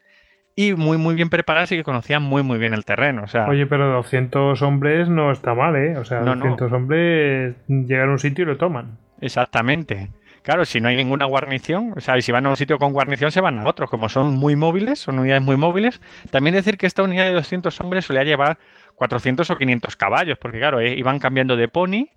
y 0.56 0.74
muy 0.74 0.98
muy 0.98 1.16
bien 1.16 1.30
preparadas 1.30 1.72
y 1.72 1.78
que 1.78 1.84
conocían 1.84 2.24
muy 2.24 2.44
muy 2.44 2.58
bien 2.58 2.74
el 2.74 2.86
terreno. 2.86 3.24
O 3.24 3.28
sea, 3.28 3.48
Oye, 3.48 3.66
pero 3.66 3.92
200 3.94 4.62
hombres 4.62 5.10
no 5.10 5.32
está 5.32 5.54
mal, 5.54 5.76
¿eh? 5.76 5.98
O 5.98 6.06
sea, 6.06 6.22
200 6.22 6.72
hombres 6.72 7.56
llegan 7.68 8.10
a 8.10 8.12
un 8.12 8.20
sitio 8.20 8.44
y 8.44 8.48
lo 8.48 8.58
toman. 8.58 8.98
Exactamente. 9.22 10.10
Claro, 10.44 10.66
si 10.66 10.82
no 10.82 10.90
hay 10.90 10.98
ninguna 10.98 11.24
guarnición, 11.24 11.94
o 11.96 12.02
sea, 12.02 12.18
y 12.18 12.22
si 12.22 12.34
van 12.34 12.46
a 12.46 12.50
un 12.50 12.58
sitio 12.58 12.78
con 12.78 12.92
guarnición 12.92 13.32
se 13.32 13.40
van 13.40 13.60
a 13.60 13.66
otro, 13.66 13.88
como 13.88 14.10
son 14.10 14.36
muy 14.36 14.58
móviles, 14.58 15.00
son 15.00 15.20
unidades 15.20 15.42
muy 15.42 15.56
móviles. 15.56 16.02
También 16.32 16.54
decir 16.54 16.78
que 16.78 16.86
esta 16.86 17.02
unidad 17.02 17.24
de 17.26 17.32
200 17.32 17.80
hombres 17.80 18.04
solía 18.04 18.26
llevar 18.26 18.58
400 18.96 19.50
o 19.50 19.58
500 19.58 19.96
caballos, 19.96 20.38
porque 20.38 20.60
claro, 20.60 20.82
eh, 20.82 20.96
iban 20.96 21.20
cambiando 21.20 21.56
de 21.56 21.70
pony 21.70 22.10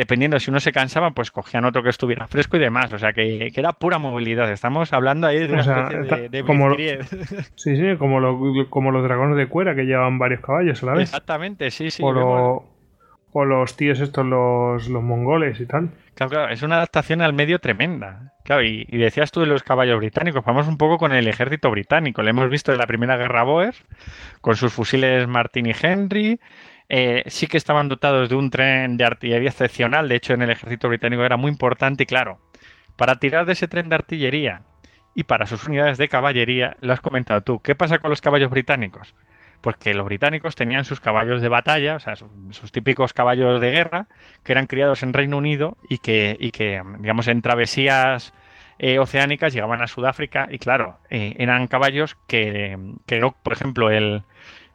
dependiendo 0.00 0.40
si 0.40 0.48
uno 0.48 0.60
se 0.60 0.72
cansaba, 0.72 1.10
pues 1.10 1.30
cogían 1.30 1.66
otro 1.66 1.82
que 1.82 1.90
estuviera 1.90 2.26
fresco 2.26 2.56
y 2.56 2.60
demás. 2.60 2.90
O 2.90 2.98
sea, 2.98 3.12
que, 3.12 3.52
era 3.54 3.74
pura 3.74 3.98
movilidad. 3.98 4.50
Estamos 4.50 4.94
hablando 4.94 5.26
ahí 5.26 5.46
de 5.46 5.52
una 5.52 5.60
especie 5.60 6.28
de, 6.30 6.42
como 6.42 6.74
Sí, 7.54 7.76
sí, 7.76 7.96
como, 7.98 8.66
como 8.70 8.92
los 8.92 9.02
dragones 9.02 9.36
de 9.36 9.46
cuera 9.46 9.74
que 9.74 9.84
llevan 9.84 10.18
varios 10.18 10.40
caballos 10.40 10.82
a 10.82 10.86
la 10.86 10.92
vez. 10.92 11.02
Exactamente, 11.10 11.70
sí, 11.70 11.90
sí. 11.90 12.02
O, 12.02 13.44
los 13.44 13.76
tíos 13.76 14.00
estos, 14.00 14.24
los, 14.24 14.88
los 14.88 15.02
mongoles 15.02 15.60
y 15.60 15.66
tal. 15.66 15.90
Claro, 16.14 16.30
claro, 16.30 16.52
es 16.52 16.62
una 16.62 16.76
adaptación 16.76 17.20
al 17.20 17.34
medio 17.34 17.58
tremenda. 17.58 18.32
Claro, 18.42 18.62
y, 18.64 18.86
decías 18.86 19.30
tú 19.30 19.40
de 19.40 19.46
los 19.46 19.62
caballos 19.62 19.98
británicos, 19.98 20.42
vamos 20.44 20.66
un 20.66 20.78
poco 20.78 20.96
con 20.96 21.12
el 21.12 21.28
ejército 21.28 21.70
británico. 21.70 22.22
Lo 22.22 22.30
hemos 22.30 22.48
visto 22.48 22.72
en 22.72 22.78
la 22.78 22.86
Primera 22.86 23.18
Guerra 23.18 23.42
Boer, 23.42 23.74
con 24.40 24.56
sus 24.56 24.72
fusiles 24.72 25.28
Martin 25.28 25.66
y 25.66 25.74
Henry, 25.78 26.40
eh, 26.92 27.22
sí 27.28 27.46
que 27.46 27.56
estaban 27.56 27.88
dotados 27.88 28.28
de 28.28 28.34
un 28.34 28.50
tren 28.50 28.96
de 28.96 29.04
artillería 29.04 29.48
excepcional, 29.48 30.08
de 30.08 30.16
hecho 30.16 30.34
en 30.34 30.42
el 30.42 30.50
ejército 30.50 30.88
británico 30.88 31.24
era 31.24 31.36
muy 31.36 31.48
importante 31.48 32.02
y 32.02 32.06
claro, 32.06 32.40
para 32.96 33.20
tirar 33.20 33.46
de 33.46 33.52
ese 33.52 33.68
tren 33.68 33.88
de 33.88 33.94
artillería 33.94 34.62
y 35.14 35.22
para 35.22 35.46
sus 35.46 35.68
unidades 35.68 35.98
de 35.98 36.08
caballería, 36.08 36.76
lo 36.80 36.92
has 36.92 37.00
comentado 37.00 37.42
tú, 37.42 37.60
¿qué 37.60 37.76
pasa 37.76 38.00
con 38.00 38.10
los 38.10 38.20
caballos 38.20 38.50
británicos? 38.50 39.14
Pues 39.60 39.76
que 39.76 39.94
los 39.94 40.04
británicos 40.04 40.56
tenían 40.56 40.84
sus 40.84 40.98
caballos 40.98 41.40
de 41.40 41.48
batalla, 41.48 41.94
o 41.94 42.00
sea, 42.00 42.16
sus, 42.16 42.72
típicos 42.72 43.12
caballos 43.12 43.60
de 43.60 43.70
guerra, 43.70 44.08
que 44.42 44.50
eran 44.50 44.66
criados 44.66 45.04
en 45.04 45.12
Reino 45.12 45.36
Unido 45.36 45.76
y 45.88 45.98
que, 45.98 46.36
y 46.40 46.50
que 46.50 46.82
digamos, 46.98 47.28
en 47.28 47.40
travesías 47.40 48.34
eh, 48.80 48.98
oceánicas 48.98 49.52
llegaban 49.52 49.80
a 49.80 49.86
Sudáfrica 49.86 50.48
y, 50.50 50.58
claro, 50.58 50.98
eh, 51.08 51.36
eran 51.38 51.68
caballos 51.68 52.16
que, 52.26 52.76
que, 53.06 53.20
por 53.42 53.52
ejemplo, 53.52 53.90
el, 53.90 54.24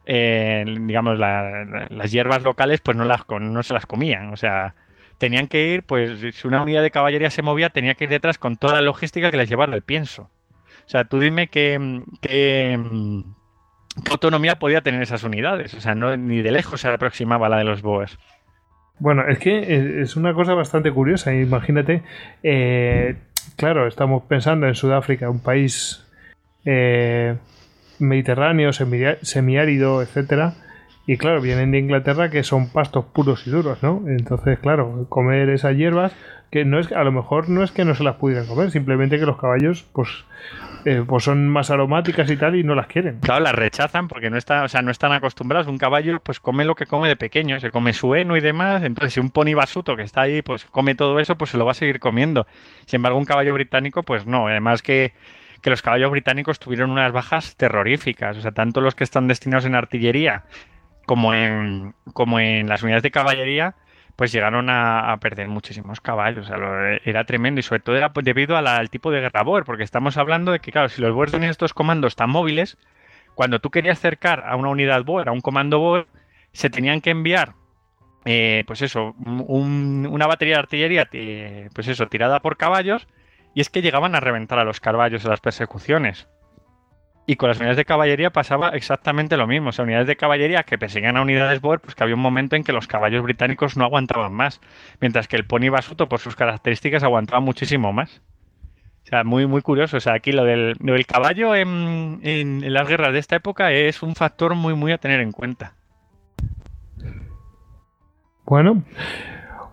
digamos, 0.06 1.18
las 1.18 2.12
hierbas 2.12 2.42
locales, 2.42 2.80
pues 2.80 2.96
no, 2.96 3.04
las, 3.04 3.22
no 3.28 3.62
se 3.62 3.74
las 3.74 3.86
comían, 3.86 4.32
o 4.32 4.36
sea, 4.36 4.74
tenían 5.18 5.48
que 5.48 5.68
ir, 5.68 5.82
pues 5.82 6.20
si 6.34 6.46
una 6.46 6.62
unidad 6.62 6.82
de 6.82 6.90
caballería 6.90 7.30
se 7.30 7.42
movía, 7.42 7.70
tenía 7.70 7.94
que 7.94 8.04
ir 8.04 8.10
detrás 8.10 8.38
con 8.38 8.56
toda 8.56 8.74
la 8.74 8.82
logística 8.82 9.30
que 9.30 9.36
les 9.36 9.48
llevaba 9.48 9.74
el 9.74 9.82
pienso. 9.82 10.30
O 10.86 10.88
sea, 10.88 11.04
tú 11.04 11.18
dime 11.18 11.48
qué, 11.48 12.02
qué, 12.20 12.78
autonomía 14.10 14.58
podía 14.58 14.82
tener 14.82 15.02
esas 15.02 15.24
unidades. 15.24 15.74
O 15.74 15.80
sea, 15.80 15.94
no, 15.94 16.16
ni 16.16 16.42
de 16.42 16.52
lejos 16.52 16.80
se 16.80 16.88
aproximaba 16.88 17.48
la 17.48 17.58
de 17.58 17.64
los 17.64 17.82
Boers. 17.82 18.18
Bueno, 18.98 19.26
es 19.26 19.38
que 19.38 20.00
es 20.00 20.16
una 20.16 20.32
cosa 20.32 20.54
bastante 20.54 20.92
curiosa. 20.92 21.34
Imagínate, 21.34 22.02
eh, 22.42 23.16
claro, 23.56 23.86
estamos 23.86 24.22
pensando 24.24 24.66
en 24.68 24.74
Sudáfrica, 24.74 25.28
un 25.28 25.40
país 25.40 26.06
eh, 26.64 27.36
mediterráneo, 27.98 28.72
semiárido, 28.72 30.02
etcétera 30.02 30.54
y 31.06 31.18
claro, 31.18 31.40
vienen 31.40 31.70
de 31.70 31.78
Inglaterra 31.78 32.30
que 32.30 32.42
son 32.42 32.68
pastos 32.68 33.04
puros 33.04 33.46
y 33.46 33.50
duros, 33.50 33.80
¿no? 33.82 34.02
Entonces, 34.08 34.58
claro, 34.58 35.06
comer 35.08 35.48
esas 35.50 35.76
hierbas, 35.76 36.12
que 36.50 36.64
no 36.64 36.80
es 36.80 36.90
a 36.90 37.04
lo 37.04 37.12
mejor 37.12 37.48
no 37.48 37.62
es 37.62 37.70
que 37.70 37.84
no 37.84 37.94
se 37.94 38.02
las 38.02 38.16
pudieran 38.16 38.46
comer, 38.46 38.72
simplemente 38.72 39.16
que 39.18 39.24
los 39.24 39.38
caballos, 39.38 39.86
pues, 39.92 40.08
eh, 40.84 41.04
pues 41.06 41.22
son 41.22 41.48
más 41.48 41.70
aromáticas 41.70 42.28
y 42.28 42.36
tal, 42.36 42.56
y 42.56 42.64
no 42.64 42.74
las 42.74 42.88
quieren. 42.88 43.20
Claro, 43.20 43.44
las 43.44 43.54
rechazan 43.54 44.08
porque 44.08 44.30
no 44.30 44.36
están, 44.36 44.64
o 44.64 44.68
sea, 44.68 44.82
no 44.82 44.90
están 44.90 45.12
acostumbrados. 45.12 45.68
Un 45.68 45.78
caballo, 45.78 46.18
pues 46.20 46.40
come 46.40 46.64
lo 46.64 46.74
que 46.74 46.86
come 46.86 47.06
de 47.06 47.16
pequeño, 47.16 47.60
se 47.60 47.70
come 47.70 47.92
su 47.92 48.12
heno 48.16 48.36
y 48.36 48.40
demás. 48.40 48.82
Entonces, 48.82 49.14
si 49.14 49.20
un 49.20 49.30
pony 49.30 49.54
basuto 49.54 49.94
que 49.94 50.02
está 50.02 50.22
ahí, 50.22 50.42
pues 50.42 50.64
come 50.64 50.96
todo 50.96 51.20
eso, 51.20 51.36
pues 51.36 51.52
se 51.52 51.56
lo 51.56 51.64
va 51.64 51.70
a 51.70 51.74
seguir 51.74 52.00
comiendo. 52.00 52.48
Sin 52.86 52.98
embargo, 52.98 53.18
un 53.18 53.24
caballo 53.26 53.54
británico, 53.54 54.02
pues 54.02 54.26
no. 54.26 54.48
Además 54.48 54.82
que 54.82 55.12
que 55.66 55.70
los 55.70 55.82
caballos 55.82 56.12
británicos 56.12 56.60
tuvieron 56.60 56.92
unas 56.92 57.10
bajas 57.10 57.56
terroríficas, 57.56 58.36
o 58.36 58.40
sea, 58.40 58.52
tanto 58.52 58.80
los 58.80 58.94
que 58.94 59.02
están 59.02 59.26
destinados 59.26 59.64
en 59.64 59.74
artillería 59.74 60.44
como 61.06 61.34
en, 61.34 61.92
como 62.12 62.38
en 62.38 62.68
las 62.68 62.84
unidades 62.84 63.02
de 63.02 63.10
caballería, 63.10 63.74
pues 64.14 64.30
llegaron 64.30 64.70
a, 64.70 65.18
perder 65.20 65.48
muchísimos 65.48 66.00
caballos. 66.00 66.48
era 67.04 67.24
tremendo 67.24 67.58
y 67.58 67.64
sobre 67.64 67.80
todo 67.80 67.96
era 67.96 68.12
debido 68.22 68.56
al 68.56 68.90
tipo 68.90 69.10
de 69.10 69.20
guerra 69.20 69.42
Boer, 69.42 69.64
porque 69.64 69.82
estamos 69.82 70.16
hablando 70.16 70.52
de 70.52 70.60
que, 70.60 70.70
claro, 70.70 70.88
si 70.88 71.02
los 71.02 71.12
Boers 71.12 71.32
tenían 71.32 71.50
estos 71.50 71.74
comandos 71.74 72.14
tan 72.14 72.30
móviles, 72.30 72.78
cuando 73.34 73.58
tú 73.58 73.70
querías 73.70 73.98
acercar 73.98 74.44
a 74.46 74.54
una 74.54 74.68
unidad 74.68 75.02
Boer, 75.02 75.30
a 75.30 75.32
un 75.32 75.40
comando 75.40 75.80
Boer, 75.80 76.06
se 76.52 76.70
tenían 76.70 77.00
que 77.00 77.10
enviar, 77.10 77.54
eh, 78.24 78.62
pues 78.68 78.82
eso, 78.82 79.16
una 79.18 80.28
batería 80.28 80.54
de 80.54 80.60
artillería, 80.60 81.08
eh, 81.10 81.70
pues 81.74 81.88
eso, 81.88 82.06
tirada 82.06 82.38
por 82.38 82.56
caballos, 82.56 83.08
y 83.56 83.62
es 83.62 83.70
que 83.70 83.80
llegaban 83.80 84.14
a 84.14 84.20
reventar 84.20 84.58
a 84.58 84.64
los 84.64 84.80
caballos 84.80 85.24
en 85.24 85.30
las 85.30 85.40
persecuciones. 85.40 86.28
Y 87.24 87.36
con 87.36 87.48
las 87.48 87.56
unidades 87.56 87.78
de 87.78 87.86
caballería 87.86 88.28
pasaba 88.28 88.68
exactamente 88.68 89.38
lo 89.38 89.46
mismo. 89.46 89.70
O 89.70 89.72
sea, 89.72 89.86
unidades 89.86 90.06
de 90.06 90.16
caballería 90.16 90.62
que 90.64 90.76
perseguían 90.76 91.16
a 91.16 91.22
unidades 91.22 91.62
Boer, 91.62 91.80
pues 91.80 91.94
que 91.94 92.02
había 92.02 92.16
un 92.16 92.20
momento 92.20 92.54
en 92.54 92.64
que 92.64 92.74
los 92.74 92.86
caballos 92.86 93.22
británicos 93.22 93.78
no 93.78 93.84
aguantaban 93.86 94.34
más. 94.34 94.60
Mientras 95.00 95.26
que 95.26 95.36
el 95.36 95.46
pony 95.46 95.70
basuto, 95.70 96.06
por 96.06 96.20
sus 96.20 96.36
características, 96.36 97.02
aguantaba 97.02 97.40
muchísimo 97.40 97.94
más. 97.94 98.20
O 99.04 99.06
sea, 99.06 99.24
muy, 99.24 99.46
muy 99.46 99.62
curioso. 99.62 99.96
O 99.96 100.00
sea, 100.00 100.12
aquí 100.12 100.32
lo 100.32 100.44
del, 100.44 100.76
caballo 101.08 101.54
en, 101.54 102.20
en, 102.24 102.74
las 102.74 102.86
guerras 102.86 103.14
de 103.14 103.20
esta 103.20 103.36
época 103.36 103.72
es 103.72 104.02
un 104.02 104.14
factor 104.16 104.54
muy, 104.54 104.74
muy 104.74 104.92
a 104.92 104.98
tener 104.98 105.20
en 105.20 105.32
cuenta. 105.32 105.72
Bueno, 108.44 108.84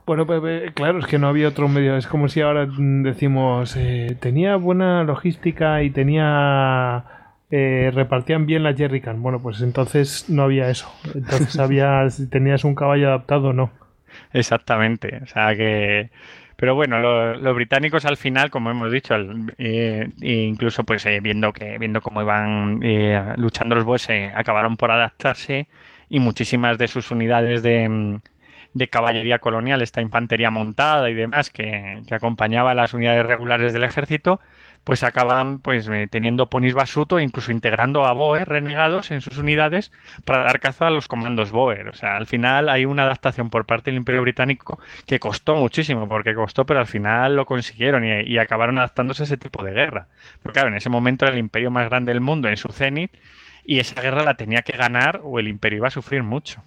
bueno, 0.06 0.26
pues, 0.26 0.72
claro, 0.74 1.00
es 1.00 1.06
que 1.06 1.18
no 1.18 1.28
había 1.28 1.48
otro 1.48 1.68
medio. 1.68 1.96
Es 1.98 2.08
como 2.08 2.28
si 2.28 2.42
ahora 2.42 2.68
decimos, 2.68 3.76
eh, 3.78 4.16
tenía 4.20 4.56
buena 4.56 5.04
logística 5.04 5.82
y 5.84 5.90
tenía 5.90 7.06
eh, 7.52 7.92
repartían 7.94 8.48
bien 8.48 8.64
la 8.64 8.74
jerrycan. 8.74 9.22
Bueno, 9.22 9.40
pues 9.40 9.62
entonces 9.62 10.28
no 10.28 10.42
había 10.42 10.70
eso. 10.70 10.92
Entonces 11.14 11.60
había 11.60 12.10
si 12.10 12.28
tenías 12.28 12.64
un 12.64 12.74
caballo 12.74 13.10
adaptado 13.10 13.50
o 13.50 13.54
no. 13.54 13.72
Exactamente. 14.34 15.20
O 15.24 15.28
sea 15.28 15.56
que. 15.56 16.10
Pero 16.56 16.76
bueno, 16.76 17.00
los 17.36 17.56
británicos 17.56 18.06
al 18.06 18.18
final, 18.18 18.50
como 18.50 18.72
hemos 18.72 18.92
dicho, 18.92 19.16
eh, 19.58 20.10
incluso 20.22 20.84
pues 20.84 21.06
eh, 21.06 21.20
viendo 21.22 21.52
que 21.52 21.78
viendo 21.78 22.00
cómo 22.02 22.22
iban 22.22 22.80
luchando 23.38 23.76
los 23.76 23.84
boes, 23.84 24.08
acabaron 24.34 24.78
por 24.78 24.90
adaptarse 24.92 25.68
y 26.10 26.20
muchísimas 26.20 26.78
de 26.78 26.88
sus 26.88 27.12
unidades 27.12 27.64
de, 27.64 28.20
de 28.74 28.90
caballería 28.90 29.40
colonial, 29.40 29.82
esta 29.82 30.02
infantería 30.02 30.52
montada 30.52 31.10
y 31.10 31.14
demás 31.14 31.50
que, 31.50 32.02
que 32.08 32.16
acompañaba 32.16 32.72
a 32.72 32.76
las 32.76 32.94
unidades 32.94 33.26
regulares 33.26 33.74
del 33.74 33.84
ejército, 33.84 34.40
pues 34.84 35.04
acaban 35.04 35.60
pues 35.60 35.88
eh, 35.88 36.08
teniendo 36.10 36.50
ponis 36.50 36.74
basuto 36.74 37.20
e 37.20 37.24
incluso 37.24 37.52
integrando 37.52 38.06
a 38.06 38.14
Boer 38.14 38.48
renegados 38.48 39.12
en 39.12 39.22
sus 39.22 39.38
unidades 39.38 39.92
para 40.26 40.44
dar 40.44 40.60
caza 40.60 40.88
a 40.88 40.90
los 40.90 41.08
comandos 41.08 41.52
Boer. 41.52 41.88
O 41.90 41.94
sea, 41.94 42.18
al 42.18 42.28
final 42.28 42.70
hay 42.70 42.86
una 42.86 43.04
adaptación 43.04 43.50
por 43.50 43.66
parte 43.66 43.92
del 43.92 43.98
Imperio 43.98 44.22
Británico 44.22 44.80
que 45.06 45.20
costó 45.20 45.56
muchísimo, 45.56 46.08
porque 46.08 46.36
costó, 46.36 46.66
pero 46.66 46.80
al 46.80 46.88
final 46.88 47.36
lo 47.36 47.46
consiguieron 47.46 48.04
y, 48.06 48.38
acabaron 48.38 48.78
adaptándose 48.78 49.24
a 49.24 49.26
ese 49.26 49.38
tipo 49.38 49.64
de 49.64 49.72
guerra. 49.72 50.08
Porque 50.42 50.54
claro, 50.54 50.70
en 50.70 50.76
ese 50.76 50.90
momento 50.90 51.26
era 51.26 51.34
el 51.34 51.40
imperio 51.40 51.72
más 51.72 51.88
grande 51.90 52.12
del 52.12 52.22
mundo 52.22 52.50
en 52.50 52.58
su 52.58 52.70
cenit 52.70 53.12
y 53.64 53.80
esa 53.80 54.02
guerra 54.02 54.24
la 54.24 54.36
tenía 54.36 54.64
que 54.64 54.76
ganar 54.76 55.22
o 55.24 55.40
el 55.40 55.48
imperio 55.48 55.78
iba 55.78 55.88
a 55.88 55.92
sufrir 55.92 56.24
mucho. 56.24 56.62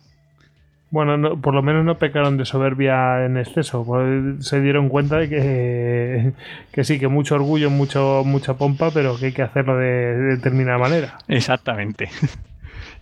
Bueno, 0.90 1.40
por 1.40 1.52
lo 1.52 1.62
menos 1.62 1.84
no 1.84 1.98
pecaron 1.98 2.36
de 2.36 2.44
soberbia 2.44 3.24
en 3.24 3.36
exceso. 3.36 3.84
Pues 3.84 4.46
se 4.46 4.60
dieron 4.60 4.88
cuenta 4.88 5.18
de 5.18 5.28
que, 5.28 6.32
que 6.72 6.84
sí, 6.84 6.98
que 6.98 7.08
mucho 7.08 7.34
orgullo, 7.34 7.70
mucho, 7.70 8.22
mucha 8.24 8.54
pompa, 8.54 8.90
pero 8.92 9.18
que 9.18 9.26
hay 9.26 9.32
que 9.32 9.42
hacerlo 9.42 9.76
de, 9.76 10.16
determinada 10.16 10.78
manera. 10.78 11.18
Exactamente. 11.28 12.08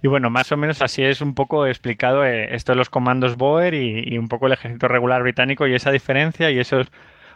Y 0.03 0.07
bueno, 0.07 0.29
más 0.29 0.53
o 0.53 0.59
menos 0.59 0.83
así 0.83 1.03
es 1.03 1.23
un 1.23 1.35
poco 1.35 1.67
explicado 1.67 2.27
eh, 2.27 2.55
esto 2.55 2.73
de 2.73 2.77
los 2.77 2.91
comandos 2.91 3.39
Boer 3.39 3.73
y, 3.73 4.19
un 4.19 4.29
poco 4.29 4.49
el 4.49 4.53
ejército 4.53 4.87
regular 4.87 5.23
británico 5.23 5.67
y 5.67 5.75
esa 5.75 5.91
diferencia 5.91 6.51
y 6.51 6.59
esos 6.59 6.93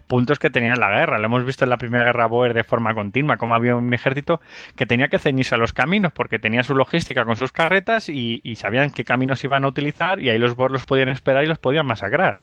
puntos 0.09 0.39
que 0.41 0.51
tenía 0.51 0.75
la 0.75 0.91
guerra. 0.91 1.19
Lo 1.19 1.27
hemos 1.27 1.45
visto 1.45 1.65
en 1.65 1.71
la 1.71 1.77
Primera 1.77 2.05
Guerra 2.05 2.27
Boer 2.27 2.55
de 2.55 2.65
forma 2.65 2.95
continua, 2.95 3.37
como 3.37 3.55
había 3.55 3.77
un 3.77 3.95
ejército 3.95 4.41
que 4.75 4.87
tenía 4.87 5.09
que 5.09 5.19
ceñirse 5.19 5.55
a 5.55 5.59
los 5.59 5.73
caminos 5.73 6.13
porque 6.13 6.41
tenía 6.41 6.65
su 6.65 6.75
logística 6.75 7.25
con 7.25 7.37
sus 7.37 7.53
carretas 7.53 8.09
y, 8.09 8.41
sabían 8.57 8.91
qué 8.91 9.05
caminos 9.05 9.45
iban 9.45 9.65
a 9.65 9.69
utilizar 9.69 10.19
y 10.19 10.31
ahí 10.31 10.39
los 10.39 10.57
Boer 10.57 10.73
los 10.73 10.85
podían 10.85 11.11
esperar 11.11 11.45
y 11.45 11.47
los 11.47 11.59
podían 11.59 11.87
masacrar. 11.87 12.41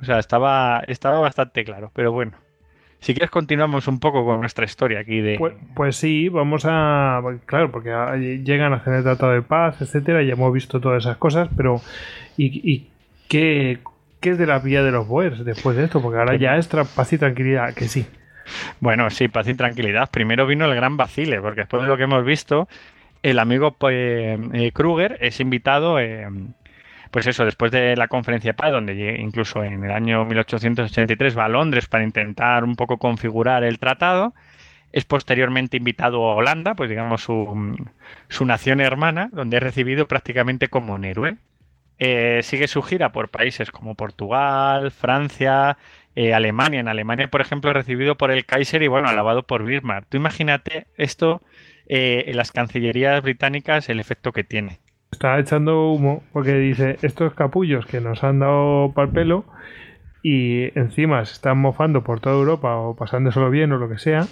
O 0.00 0.04
sea, 0.04 0.18
estaba, 0.18 0.82
estaba 0.86 1.18
bastante 1.18 1.64
claro, 1.64 1.90
pero 1.92 2.12
bueno. 2.12 2.32
Si 3.00 3.14
quieres 3.14 3.30
continuamos 3.30 3.88
un 3.88 3.98
poco 3.98 4.26
con 4.26 4.40
nuestra 4.40 4.66
historia 4.66 5.00
aquí 5.00 5.20
de... 5.20 5.38
Pues, 5.38 5.54
pues 5.74 5.96
sí, 5.96 6.28
vamos 6.28 6.64
a... 6.66 7.22
Claro, 7.46 7.72
porque 7.72 7.90
llegan 8.44 8.74
a 8.74 8.76
hacer 8.76 8.92
el 8.92 9.02
tratado 9.02 9.32
de 9.32 9.40
paz, 9.40 9.80
etcétera, 9.80 10.22
ya 10.22 10.34
hemos 10.34 10.52
visto 10.52 10.80
todas 10.80 11.04
esas 11.04 11.16
cosas, 11.16 11.48
pero 11.56 11.80
¿y, 12.36 12.70
y 12.70 12.90
qué, 13.26 13.78
¿Qué 14.20 14.30
es 14.30 14.38
de 14.38 14.46
la 14.46 14.58
vía 14.58 14.82
de 14.82 14.90
los 14.90 15.08
Boers 15.08 15.44
después 15.44 15.76
de 15.76 15.84
esto? 15.84 16.02
Porque 16.02 16.18
ahora 16.18 16.36
ya 16.36 16.56
es 16.56 16.68
paz 16.68 17.12
y 17.12 17.18
tranquilidad, 17.18 17.72
que 17.74 17.88
sí. 17.88 18.06
Bueno, 18.78 19.08
sí, 19.08 19.28
paz 19.28 19.48
y 19.48 19.54
tranquilidad. 19.54 20.10
Primero 20.10 20.46
vino 20.46 20.66
el 20.66 20.74
gran 20.74 20.96
vacile, 20.96 21.40
porque 21.40 21.62
después 21.62 21.82
de 21.82 21.88
lo 21.88 21.96
que 21.96 22.02
hemos 22.02 22.24
visto, 22.24 22.68
el 23.22 23.38
amigo 23.38 23.72
pues, 23.72 24.38
eh, 24.52 24.72
Kruger 24.74 25.16
es 25.20 25.40
invitado, 25.40 25.98
eh, 25.98 26.28
pues 27.10 27.26
eso, 27.26 27.46
después 27.46 27.72
de 27.72 27.96
la 27.96 28.08
conferencia 28.08 28.54
paz, 28.54 28.72
donde 28.72 29.16
incluso 29.20 29.64
en 29.64 29.84
el 29.84 29.90
año 29.90 30.24
1883 30.26 31.36
va 31.36 31.46
a 31.46 31.48
Londres 31.48 31.86
para 31.86 32.04
intentar 32.04 32.64
un 32.64 32.76
poco 32.76 32.98
configurar 32.98 33.64
el 33.64 33.78
tratado. 33.78 34.34
Es 34.92 35.04
posteriormente 35.04 35.76
invitado 35.76 36.30
a 36.30 36.34
Holanda, 36.34 36.74
pues 36.74 36.90
digamos 36.90 37.22
su, 37.22 37.76
su 38.28 38.44
nación 38.44 38.80
hermana, 38.80 39.30
donde 39.32 39.56
es 39.58 39.62
recibido 39.62 40.08
prácticamente 40.08 40.68
como 40.68 40.94
un 40.94 41.04
héroe. 41.04 41.36
Eh, 42.02 42.40
sigue 42.42 42.66
su 42.66 42.80
gira 42.80 43.12
por 43.12 43.28
países 43.28 43.70
como 43.70 43.94
Portugal, 43.94 44.90
Francia, 44.90 45.76
eh, 46.16 46.32
Alemania. 46.32 46.80
En 46.80 46.88
Alemania, 46.88 47.28
por 47.28 47.42
ejemplo, 47.42 47.74
recibido 47.74 48.16
por 48.16 48.30
el 48.30 48.46
Kaiser 48.46 48.82
y 48.82 48.88
bueno, 48.88 49.08
alabado 49.08 49.42
por 49.42 49.64
Bismarck. 49.64 50.06
Tú 50.08 50.16
imagínate 50.16 50.86
esto 50.96 51.42
eh, 51.86 52.24
en 52.26 52.38
las 52.38 52.52
cancillerías 52.52 53.22
británicas, 53.22 53.90
el 53.90 54.00
efecto 54.00 54.32
que 54.32 54.44
tiene. 54.44 54.80
Está 55.12 55.38
echando 55.38 55.90
humo 55.90 56.22
porque 56.32 56.54
dice, 56.54 56.96
estos 57.02 57.34
capullos 57.34 57.84
que 57.84 58.00
nos 58.00 58.24
han 58.24 58.38
dado 58.38 58.92
para 58.94 59.08
el 59.08 59.12
pelo 59.12 59.44
y 60.22 60.78
encima 60.78 61.22
se 61.26 61.34
están 61.34 61.58
mofando 61.58 62.02
por 62.02 62.20
toda 62.20 62.36
Europa 62.36 62.76
o 62.76 62.96
pasándoselo 62.96 63.50
bien 63.50 63.72
o 63.72 63.76
lo 63.76 63.90
que 63.90 63.98
sea, 63.98 64.26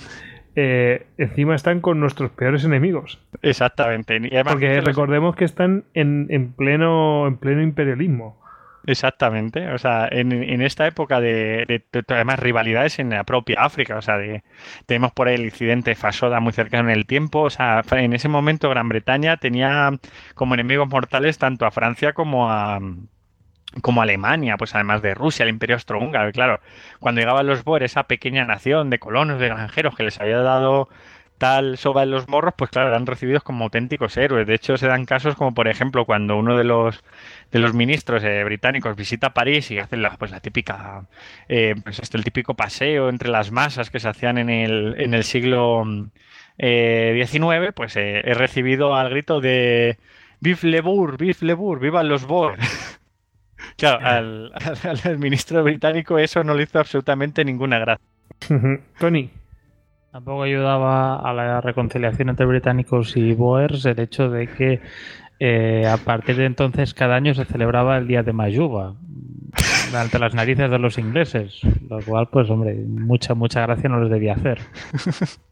eh, 0.60 1.06
encima 1.18 1.54
están 1.54 1.80
con 1.80 2.00
nuestros 2.00 2.32
peores 2.32 2.64
enemigos. 2.64 3.20
Exactamente. 3.42 4.20
Porque 4.42 4.80
recordemos 4.80 5.36
que 5.36 5.44
están 5.44 5.84
en, 5.94 6.52
pleno, 6.54 7.28
en 7.28 7.36
pleno 7.36 7.62
imperialismo. 7.62 8.42
Exactamente, 8.84 9.70
o 9.70 9.78
sea, 9.78 10.08
en, 10.10 10.32
en 10.32 10.62
esta 10.62 10.86
época 10.86 11.20
de, 11.20 11.64
de, 11.68 11.84
de, 11.92 12.04
además 12.08 12.40
rivalidades 12.40 12.98
en 12.98 13.10
la 13.10 13.22
propia 13.22 13.60
África, 13.60 13.98
o 13.98 14.02
sea, 14.02 14.16
de, 14.16 14.42
tenemos 14.86 15.12
por 15.12 15.28
ahí 15.28 15.34
el 15.34 15.44
incidente 15.44 15.94
Fasoda 15.94 16.40
muy 16.40 16.52
cercano 16.52 16.88
en 16.88 16.96
el 16.96 17.06
tiempo, 17.06 17.42
o 17.42 17.50
sea, 17.50 17.84
en 17.90 18.14
ese 18.14 18.28
momento 18.28 18.70
Gran 18.70 18.88
Bretaña 18.88 19.36
tenía 19.36 19.90
como 20.34 20.54
enemigos 20.54 20.88
mortales 20.88 21.38
tanto 21.38 21.66
a 21.66 21.70
Francia 21.70 22.14
como 22.14 22.50
a 22.50 22.80
como 23.82 24.02
Alemania, 24.02 24.56
pues 24.56 24.74
además 24.74 25.02
de 25.02 25.14
Rusia, 25.14 25.44
el 25.44 25.50
Imperio 25.50 25.76
Austrohúngaro, 25.76 26.32
claro, 26.32 26.60
cuando 27.00 27.20
llegaban 27.20 27.47
los 27.47 27.64
Boer, 27.64 27.82
esa 27.82 28.05
pequeña 28.05 28.44
nación 28.44 28.90
de 28.90 28.98
colonos, 28.98 29.40
de 29.40 29.48
granjeros 29.48 29.94
que 29.94 30.05
les 30.05 30.20
había 30.20 30.38
dado 30.38 30.88
tal 31.38 31.78
soba 31.78 32.02
en 32.02 32.10
los 32.10 32.28
morros, 32.28 32.55
pues 32.56 32.70
claro, 32.70 32.88
eran 32.88 33.06
recibidos 33.06 33.42
como 33.44 33.64
auténticos 33.64 34.16
héroes. 34.16 34.47
De 34.47 34.55
hecho, 34.55 34.76
se 34.76 34.88
dan 34.88 35.05
casos 35.06 35.36
como, 35.36 35.55
por 35.55 35.68
ejemplo, 35.68 36.05
cuando 36.05 36.36
uno 36.36 36.56
de 36.56 36.64
los 36.64 37.02
de 37.52 37.60
los 37.60 37.74
ministros 37.74 38.24
eh, 38.24 38.42
británicos 38.44 38.97
visita 38.97 39.32
París 39.34 39.70
y 39.70 39.78
hacen 39.78 40.02
la, 40.02 40.16
pues 40.16 40.30
la 40.30 40.40
típica, 40.40 41.06
eh, 41.48 41.74
pues 41.82 42.00
el 42.12 42.24
típico 42.24 42.55
paseo 42.55 43.08
entre 43.08 43.30
las 43.30 43.52
masas 43.52 43.90
que 43.90 44.00
se 44.00 44.08
hacían 44.08 44.38
en 44.38 44.50
el, 44.50 44.97
en 44.98 45.14
el 45.14 45.24
siglo 45.24 45.84
eh, 46.58 47.24
XIX, 47.26 47.72
pues 47.74 47.97
he 47.97 48.34
recibido 48.34 48.94
al 48.97 49.10
grito 49.10 49.40
de 49.40 49.98
Vive 50.40 50.58
le 50.62 50.80
Boer, 50.80 51.16
vive 51.16 51.36
le 51.40 51.55
Boer, 51.55 51.78
vivan 51.80 52.08
los 52.08 52.26
Boer. 52.26 52.58
Claro, 53.76 54.04
al, 54.04 54.52
al, 54.54 55.00
al 55.04 55.18
ministro 55.18 55.62
británico 55.62 56.18
eso 56.18 56.44
no 56.44 56.54
le 56.54 56.64
hizo 56.64 56.78
absolutamente 56.78 57.44
ninguna 57.44 57.78
gracia. 57.78 58.04
Tony. 58.98 59.30
Tampoco 60.12 60.42
ayudaba 60.42 61.16
a 61.16 61.32
la 61.34 61.60
reconciliación 61.60 62.30
entre 62.30 62.46
británicos 62.46 63.16
y 63.16 63.34
boers 63.34 63.84
el 63.84 64.00
hecho 64.00 64.30
de 64.30 64.46
que 64.46 64.80
eh, 65.38 65.86
a 65.86 65.98
partir 65.98 66.36
de 66.36 66.46
entonces 66.46 66.94
cada 66.94 67.14
año 67.14 67.34
se 67.34 67.44
celebraba 67.44 67.98
el 67.98 68.08
día 68.08 68.22
de 68.22 68.32
Mayuba 68.32 68.96
ante 69.94 70.18
las 70.18 70.34
narices 70.34 70.70
de 70.70 70.78
los 70.78 70.98
ingleses, 70.98 71.60
lo 71.88 72.00
cual 72.02 72.28
pues 72.30 72.50
hombre, 72.50 72.74
mucha 72.74 73.34
mucha 73.34 73.60
gracia 73.62 73.88
no 73.88 74.00
les 74.00 74.10
debía 74.10 74.34
hacer. 74.34 74.58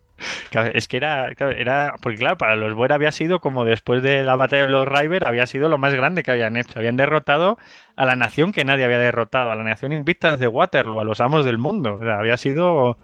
Claro, 0.51 0.70
es 0.75 0.89
que 0.89 0.97
era, 0.97 1.35
claro, 1.35 1.53
era, 1.57 1.95
porque 2.01 2.19
claro, 2.19 2.39
para 2.39 2.57
los 2.57 2.75
Boer 2.75 2.93
había 2.93 3.12
sido 3.12 3.41
como 3.41 3.65
después 3.65 4.03
de 4.03 4.23
la 4.23 4.36
batalla 4.36 4.62
de 4.62 4.69
los 4.70 4.89
River, 4.89 5.27
había 5.27 5.47
sido 5.47 5.69
lo 5.69 5.78
más 5.78 5.95
grande 5.95 6.23
que 6.23 6.31
habían 6.31 6.57
hecho. 6.57 6.78
Habían 6.78 6.97
derrotado 6.97 7.59
a 7.97 8.07
la 8.07 8.17
nación 8.17 8.53
que 8.53 8.65
nadie 8.65 8.85
había 8.85 8.99
derrotado, 8.99 9.51
a 9.51 9.57
la 9.57 9.65
nación 9.65 9.93
invicta 9.93 10.36
de 10.36 10.49
Waterloo, 10.49 11.01
a 11.01 11.05
los 11.05 11.20
amos 11.20 11.45
del 11.45 11.59
mundo. 11.59 11.95
O 11.95 12.05
sea, 12.05 12.19
había 12.19 12.36
sido 12.36 12.99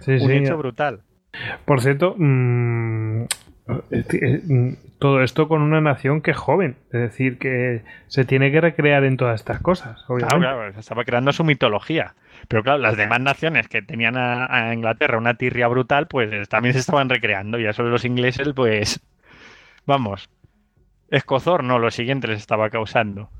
sí, 0.00 0.12
un 0.12 0.20
sí. 0.20 0.32
hecho 0.32 0.56
brutal. 0.56 1.00
Por 1.64 1.80
cierto, 1.80 2.14
mmm, 2.16 3.24
todo 4.98 5.22
esto 5.22 5.48
con 5.48 5.62
una 5.62 5.80
nación 5.80 6.20
que 6.20 6.30
es 6.30 6.36
joven, 6.36 6.76
es 6.92 7.00
decir, 7.00 7.38
que 7.38 7.82
se 8.06 8.24
tiene 8.24 8.50
que 8.50 8.60
recrear 8.60 9.04
en 9.04 9.16
todas 9.16 9.40
estas 9.40 9.60
cosas. 9.60 10.04
Obviamente. 10.08 10.38
Claro, 10.38 10.56
claro, 10.58 10.72
se 10.72 10.80
estaba 10.80 11.04
creando 11.04 11.32
su 11.32 11.44
mitología. 11.44 12.14
Pero 12.48 12.62
claro, 12.62 12.78
las 12.78 12.96
demás 12.96 13.20
naciones 13.20 13.68
que 13.68 13.82
tenían 13.82 14.16
a, 14.16 14.46
a, 14.50 14.74
Inglaterra 14.74 15.18
una 15.18 15.34
tirria 15.34 15.68
brutal, 15.68 16.06
pues 16.06 16.48
también 16.48 16.72
se 16.74 16.80
estaban 16.80 17.08
recreando. 17.08 17.58
Y 17.58 17.66
eso 17.66 17.82
los 17.82 18.04
ingleses, 18.04 18.48
pues, 18.54 19.00
vamos, 19.86 20.28
escozor, 21.10 21.64
no, 21.64 21.78
lo 21.78 21.90
siguiente 21.90 22.28
les 22.28 22.40
estaba 22.40 22.70
causando. 22.70 23.30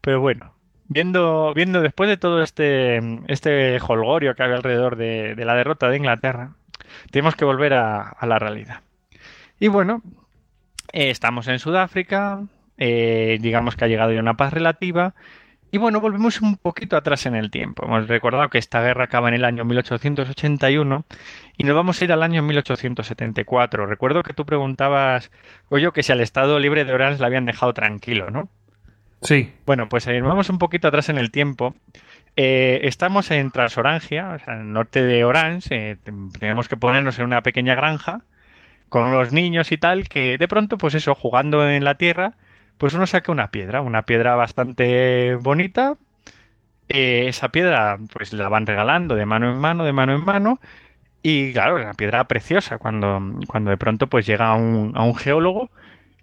Pero 0.00 0.20
bueno, 0.20 0.54
viendo, 0.88 1.52
viendo 1.54 1.80
después 1.80 2.08
de 2.08 2.16
todo 2.16 2.42
este, 2.42 3.00
este 3.28 3.78
holgorio 3.80 4.34
que 4.34 4.42
había 4.42 4.56
alrededor 4.56 4.96
de, 4.96 5.34
de 5.34 5.44
la 5.44 5.54
derrota 5.54 5.88
de 5.88 5.96
Inglaterra, 5.96 6.54
tenemos 7.10 7.36
que 7.36 7.44
volver 7.44 7.74
a, 7.74 8.02
a 8.02 8.26
la 8.26 8.38
realidad. 8.38 8.80
Y 9.58 9.68
bueno, 9.68 10.02
eh, 10.92 11.10
estamos 11.10 11.48
en 11.48 11.58
Sudáfrica, 11.58 12.42
eh, 12.76 13.38
digamos 13.40 13.76
que 13.76 13.84
ha 13.84 13.88
llegado 13.88 14.12
ya 14.12 14.20
una 14.20 14.36
paz 14.36 14.52
relativa. 14.52 15.14
Y 15.74 15.78
bueno, 15.78 16.02
volvemos 16.02 16.42
un 16.42 16.58
poquito 16.58 16.98
atrás 16.98 17.24
en 17.24 17.34
el 17.34 17.50
tiempo. 17.50 17.86
Hemos 17.86 18.06
recordado 18.06 18.50
que 18.50 18.58
esta 18.58 18.82
guerra 18.82 19.04
acaba 19.04 19.28
en 19.28 19.34
el 19.34 19.44
año 19.46 19.64
1881 19.64 21.06
y 21.56 21.64
nos 21.64 21.74
vamos 21.74 21.98
a 21.98 22.04
ir 22.04 22.12
al 22.12 22.22
año 22.22 22.42
1874. 22.42 23.86
Recuerdo 23.86 24.22
que 24.22 24.34
tú 24.34 24.44
preguntabas, 24.44 25.30
oye, 25.70 25.90
que 25.94 26.02
si 26.02 26.12
al 26.12 26.20
Estado 26.20 26.58
Libre 26.58 26.84
de 26.84 26.92
Orange 26.92 27.20
le 27.20 27.26
habían 27.26 27.46
dejado 27.46 27.72
tranquilo, 27.72 28.30
¿no? 28.30 28.50
Sí. 29.22 29.50
Bueno, 29.64 29.88
pues 29.88 30.06
eh, 30.08 30.20
vamos 30.20 30.50
un 30.50 30.58
poquito 30.58 30.88
atrás 30.88 31.08
en 31.08 31.16
el 31.16 31.30
tiempo. 31.30 31.74
Eh, 32.36 32.80
estamos 32.82 33.30
en 33.30 33.50
Transorangia, 33.50 34.28
o 34.34 34.38
sea, 34.40 34.52
en 34.52 34.60
el 34.60 34.72
norte 34.74 35.02
de 35.02 35.24
Orange. 35.24 35.68
Eh, 35.70 35.96
tenemos 36.38 36.68
que 36.68 36.76
ponernos 36.76 37.18
en 37.18 37.24
una 37.24 37.42
pequeña 37.42 37.74
granja 37.74 38.20
con 38.90 39.10
los 39.10 39.32
niños 39.32 39.72
y 39.72 39.78
tal, 39.78 40.06
que 40.10 40.36
de 40.36 40.48
pronto, 40.48 40.76
pues 40.76 40.94
eso, 40.94 41.14
jugando 41.14 41.66
en 41.66 41.82
la 41.82 41.94
tierra, 41.94 42.34
pues 42.82 42.94
uno 42.94 43.06
saca 43.06 43.30
una 43.30 43.52
piedra, 43.52 43.80
una 43.80 44.02
piedra 44.02 44.34
bastante 44.34 45.36
bonita. 45.36 45.94
Eh, 46.88 47.26
esa 47.28 47.50
piedra, 47.50 47.96
pues 48.12 48.32
la 48.32 48.48
van 48.48 48.66
regalando 48.66 49.14
de 49.14 49.24
mano 49.24 49.52
en 49.52 49.56
mano, 49.56 49.84
de 49.84 49.92
mano 49.92 50.16
en 50.16 50.24
mano. 50.24 50.60
Y 51.22 51.52
claro, 51.52 51.76
una 51.76 51.94
piedra 51.94 52.24
preciosa, 52.24 52.78
cuando, 52.78 53.22
cuando 53.46 53.70
de 53.70 53.76
pronto 53.76 54.08
pues 54.08 54.26
llega 54.26 54.48
a 54.48 54.56
un, 54.56 54.90
a 54.96 55.04
un 55.04 55.14
geólogo 55.14 55.70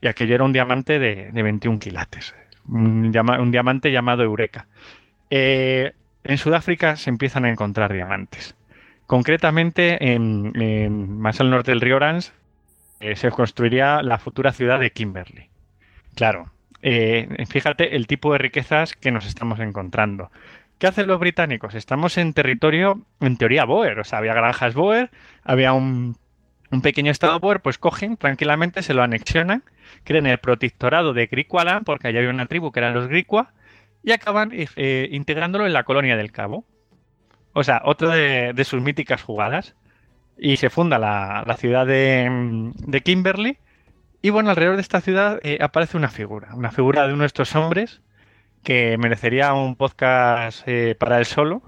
y 0.02 0.08
aquello 0.08 0.36
era 0.36 0.44
un 0.44 0.52
diamante 0.52 1.00
de, 1.00 1.32
de 1.32 1.44
21 1.44 1.80
quilates. 1.80 2.36
Un, 2.68 3.18
un, 3.18 3.52
diamante 3.52 3.94
llamado 3.94 4.24
Eureka. 4.24 4.68
Eh, 5.30 5.94
en 6.26 6.38
Sudáfrica 6.38 6.98
se 6.98 7.10
empiezan 7.10 7.46
a 7.46 7.50
encontrar 7.50 7.94
diamantes. 7.94 8.54
Concretamente, 9.08 10.12
en, 10.12 10.52
en, 10.62 11.22
más 11.22 11.40
al 11.40 11.52
norte 11.52 11.72
del 11.72 11.80
río 11.80 11.96
Orange, 11.96 12.32
eh, 13.00 13.16
se 13.16 13.32
construiría 13.32 14.02
la 14.02 14.18
futura 14.18 14.52
ciudad 14.52 14.82
de 14.82 14.92
Kimberley. 14.92 15.49
Claro, 16.20 16.52
eh, 16.82 17.46
fíjate 17.48 17.96
el 17.96 18.06
tipo 18.06 18.34
de 18.34 18.40
riquezas 18.40 18.94
que 18.94 19.10
nos 19.10 19.26
estamos 19.26 19.58
encontrando. 19.62 20.32
¿Qué 20.78 20.86
hacen 20.88 21.08
los 21.08 21.18
británicos? 21.18 21.76
Estamos 21.76 22.18
en 22.18 22.34
territorio, 22.34 23.06
en 23.22 23.38
teoría, 23.38 23.64
Boer. 23.64 23.98
O 24.02 24.04
sea, 24.04 24.20
había 24.20 24.34
granjas 24.34 24.74
Boer, 24.74 25.12
había 25.46 25.72
un, 25.72 26.18
un 26.72 26.82
pequeño 26.82 27.10
estado 27.10 27.40
Boer, 27.40 27.62
pues 27.62 27.78
cogen 27.78 28.18
tranquilamente, 28.18 28.82
se 28.84 28.94
lo 28.94 29.02
anexionan, 29.02 29.64
creen 30.04 30.26
el 30.26 30.40
protectorado 30.40 31.14
de 31.14 31.28
Griqualand, 31.28 31.86
porque 31.86 32.10
allá 32.10 32.20
había 32.20 32.32
una 32.32 32.48
tribu 32.48 32.74
que 32.74 32.82
eran 32.82 32.96
los 32.96 33.08
Griqua, 33.08 33.54
y 34.04 34.12
acaban 34.12 34.52
eh, 34.52 35.08
integrándolo 35.14 35.68
en 35.68 35.72
la 35.72 35.86
colonia 35.86 36.18
del 36.18 36.34
Cabo. 36.34 36.66
O 37.54 37.64
sea, 37.64 37.82
otra 37.86 38.14
de, 38.14 38.64
sus 38.66 38.82
míticas 38.82 39.24
jugadas. 39.24 39.74
Y 40.38 40.58
se 40.58 40.70
funda 40.70 41.00
la, 41.00 41.46
la 41.48 41.56
ciudad 41.56 41.88
de, 41.88 42.74
de 42.76 43.02
Kimberley 43.02 43.58
y 44.22 44.30
bueno, 44.32 44.50
alrededor 44.50 44.76
de 44.76 44.82
esta 44.82 45.02
ciudad 45.02 45.40
eh, 45.44 45.60
aparece 45.62 45.96
una 45.98 46.10
figura, 46.10 46.50
una 46.54 46.72
figura 46.72 47.08
de 47.08 47.14
uno 47.14 47.24
de 47.24 47.28
estos 47.28 47.56
hombres 47.56 48.02
que 48.64 48.98
merecería 48.98 49.54
un 49.54 49.76
podcast 49.76 50.68
eh, 50.68 50.96
para 51.00 51.20
él 51.20 51.26
solo. 51.26 51.62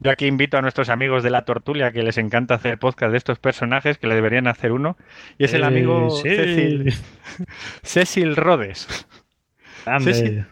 Yo 0.00 0.10
aquí 0.10 0.26
invito 0.26 0.58
a 0.58 0.62
nuestros 0.62 0.88
amigos 0.88 1.22
de 1.22 1.30
la 1.30 1.44
Tortulia 1.44 1.92
que 1.92 2.02
les 2.02 2.18
encanta 2.18 2.56
hacer 2.56 2.78
podcast 2.78 3.12
de 3.12 3.18
estos 3.18 3.38
personajes, 3.38 3.98
que 3.98 4.08
le 4.08 4.16
deberían 4.16 4.48
hacer 4.48 4.72
uno. 4.72 4.96
Y 5.38 5.44
es 5.44 5.54
el 5.54 5.62
amigo 5.62 6.10
sí. 6.10 6.28
Cecil, 6.28 6.94
Cecil 7.84 8.34
Rhodes. 8.34 9.06
Grande. 9.86 10.14
Cecil, 10.14 10.46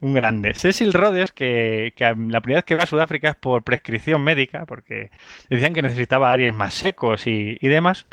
un 0.00 0.14
grande. 0.14 0.54
Cecil 0.54 0.92
Rhodes, 0.92 1.32
que, 1.32 1.92
que, 1.96 2.04
la 2.04 2.40
primera 2.40 2.58
vez 2.58 2.64
que 2.64 2.76
va 2.76 2.84
a 2.84 2.86
Sudáfrica 2.86 3.30
es 3.30 3.36
por 3.36 3.64
prescripción 3.64 4.22
médica, 4.22 4.66
porque 4.66 5.10
decían 5.50 5.74
que 5.74 5.82
necesitaba 5.82 6.30
aires 6.30 6.54
más 6.54 6.72
secos 6.72 7.26
y, 7.26 7.58
y 7.60 7.66
demás 7.66 8.06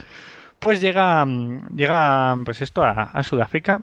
pues 0.60 0.82
llega, 0.82 1.26
llega 1.76 2.38
pues 2.46 2.62
esto 2.62 2.84
a, 2.84 3.24
Sudáfrica 3.24 3.82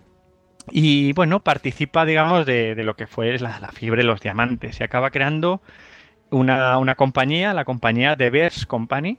y 0.71 1.13
bueno, 1.13 1.41
participa, 1.41 2.05
digamos, 2.05 2.45
de, 2.47 2.75
de 2.75 2.85
lo 2.85 2.97
que 2.97 3.07
fue 3.07 3.39
la, 3.39 3.61
la, 3.61 3.69
fiebre 3.69 4.03
de 4.03 4.09
los 4.09 4.21
diamantes. 4.21 4.81
Y 4.81 4.85
acaba 4.85 5.11
creando 5.11 5.63
una, 6.31 6.79
una 6.79 6.95
compañía, 6.95 7.55
la 7.55 7.65
compañía 7.65 8.17
de 8.17 8.31
Bears 8.31 8.67
Company, 8.67 9.19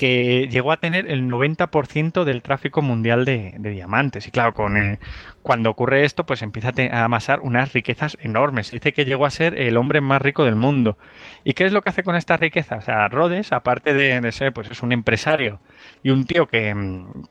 que 0.00 0.48
llegó 0.50 0.72
a 0.72 0.78
tener 0.78 1.10
el 1.10 1.28
90% 1.28 2.24
del 2.24 2.40
tráfico 2.40 2.80
mundial 2.80 3.26
de, 3.26 3.54
diamantes. 3.58 4.26
Y 4.26 4.30
claro, 4.30 4.54
eh, 4.74 4.98
cuando 5.42 5.68
ocurre 5.68 6.06
esto, 6.06 6.24
pues 6.24 6.40
empieza 6.40 6.72
a, 6.90 7.04
amasar 7.04 7.40
unas 7.40 7.74
riquezas 7.74 8.16
enormes. 8.22 8.70
Dice 8.70 8.94
que 8.94 9.04
llegó 9.04 9.26
a 9.26 9.30
ser 9.30 9.60
el 9.60 9.76
hombre 9.76 10.00
más 10.00 10.22
rico 10.22 10.46
del 10.46 10.56
mundo. 10.56 10.96
¿Y 11.44 11.52
qué 11.52 11.66
es 11.66 11.72
lo 11.72 11.82
que 11.82 11.90
hace 11.90 12.02
con 12.02 12.16
esta 12.16 12.38
riqueza? 12.38 12.76
O 12.76 12.80
sea, 12.80 13.08
Rhodes, 13.08 13.52
aparte 13.52 13.92
de, 13.92 14.32
ser, 14.32 14.54
pues 14.54 14.70
es 14.70 14.82
un 14.82 14.92
empresario 14.92 15.60
y 16.02 16.08
un 16.08 16.24
tío 16.24 16.46
que, 16.46 16.74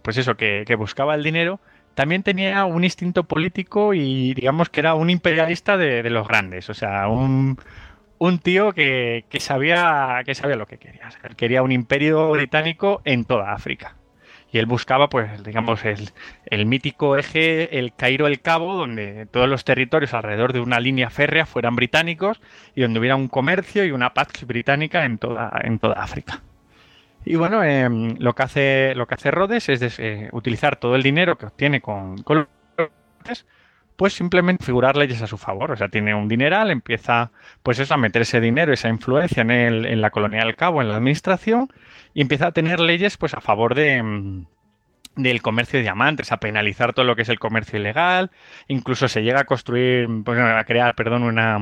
pues 0.03 0.17
eso, 0.17 0.37
que, 0.37 0.75
buscaba 0.77 1.15
el 1.15 1.23
dinero, 1.23 1.59
también 1.95 2.21
tenía 2.21 2.65
un 2.65 2.83
instinto 2.83 3.23
político 3.23 3.95
y 3.95 4.35
digamos 4.35 4.69
que 4.69 4.81
era 4.81 4.93
un 4.93 5.09
imperialista 5.09 5.75
de 5.75 6.07
los 6.11 6.27
grandes. 6.27 6.69
O 6.69 6.75
sea, 6.75 7.07
un 7.07 7.57
un 8.19 8.39
tío 8.39 8.73
que, 8.73 9.25
que, 9.29 9.39
sabía, 9.39 10.21
que 10.25 10.35
sabía 10.35 10.55
lo 10.55 10.67
que 10.67 10.77
quería. 10.77 11.09
Él 11.23 11.35
quería 11.35 11.63
un 11.63 11.71
imperio 11.71 12.29
británico 12.29 13.01
en 13.05 13.25
toda 13.25 13.53
África. 13.53 13.95
Y 14.51 14.57
él 14.57 14.65
buscaba, 14.65 15.09
pues, 15.09 15.43
digamos, 15.43 15.85
el, 15.85 16.09
el 16.45 16.65
mítico 16.65 17.17
eje, 17.17 17.77
el 17.77 17.93
Cairo-El 17.93 18.41
Cabo, 18.41 18.75
donde 18.75 19.27
todos 19.27 19.47
los 19.47 19.63
territorios 19.63 20.13
alrededor 20.13 20.53
de 20.53 20.59
una 20.59 20.79
línea 20.79 21.09
férrea 21.09 21.45
fueran 21.45 21.75
británicos 21.75 22.41
y 22.75 22.81
donde 22.81 22.99
hubiera 22.99 23.15
un 23.15 23.27
comercio 23.27 23.85
y 23.85 23.91
una 23.91 24.13
paz 24.13 24.27
británica 24.45 25.05
en 25.05 25.19
toda, 25.19 25.51
en 25.63 25.77
toda 25.77 26.01
África. 26.01 26.41
Y 27.25 27.35
bueno, 27.35 27.63
eh, 27.63 27.87
lo, 28.17 28.33
que 28.33 28.43
hace, 28.43 28.95
lo 28.95 29.05
que 29.05 29.15
hace 29.15 29.29
Rhodes 29.29 29.69
es 29.69 29.99
eh, 29.99 30.29
utilizar 30.31 30.77
todo 30.77 30.95
el 30.95 31.03
dinero 31.03 31.37
que 31.37 31.45
obtiene 31.45 31.79
con, 31.79 32.23
con 32.23 32.47
los 33.27 33.45
pues 33.99 34.13
simplemente 34.13 34.63
figurar 34.63 34.95
leyes 34.95 35.21
a 35.21 35.27
su 35.27 35.37
favor. 35.37 35.71
O 35.71 35.75
sea, 35.75 35.89
tiene 35.89 36.15
un 36.15 36.29
dineral, 36.29 36.71
empieza 36.71 37.31
pues 37.63 37.79
eso, 37.79 37.93
a 37.93 37.97
meter 37.97 38.21
ese 38.21 38.39
dinero, 38.39 38.71
esa 38.71 38.87
influencia 38.87 39.41
en, 39.41 39.51
el, 39.51 39.85
en 39.85 39.99
la 39.99 40.09
colonia 40.09 40.39
del 40.39 40.55
cabo, 40.55 40.81
en 40.81 40.87
la 40.87 40.95
administración, 40.95 41.67
y 42.13 42.21
empieza 42.21 42.47
a 42.47 42.51
tener 42.53 42.79
leyes 42.79 43.17
pues 43.17 43.33
a 43.33 43.41
favor 43.41 43.75
de 43.75 44.01
mm, 44.01 44.45
del 45.17 45.41
comercio 45.41 45.79
de 45.79 45.83
diamantes, 45.83 46.31
a 46.31 46.37
penalizar 46.37 46.93
todo 46.93 47.03
lo 47.03 47.17
que 47.17 47.23
es 47.23 47.29
el 47.29 47.39
comercio 47.39 47.77
ilegal, 47.77 48.31
incluso 48.69 49.09
se 49.09 49.21
llega 49.21 49.41
a 49.41 49.43
construir, 49.43 50.07
pues, 50.23 50.39
a 50.39 50.63
crear, 50.63 50.95
perdón, 50.95 51.23
una, 51.23 51.59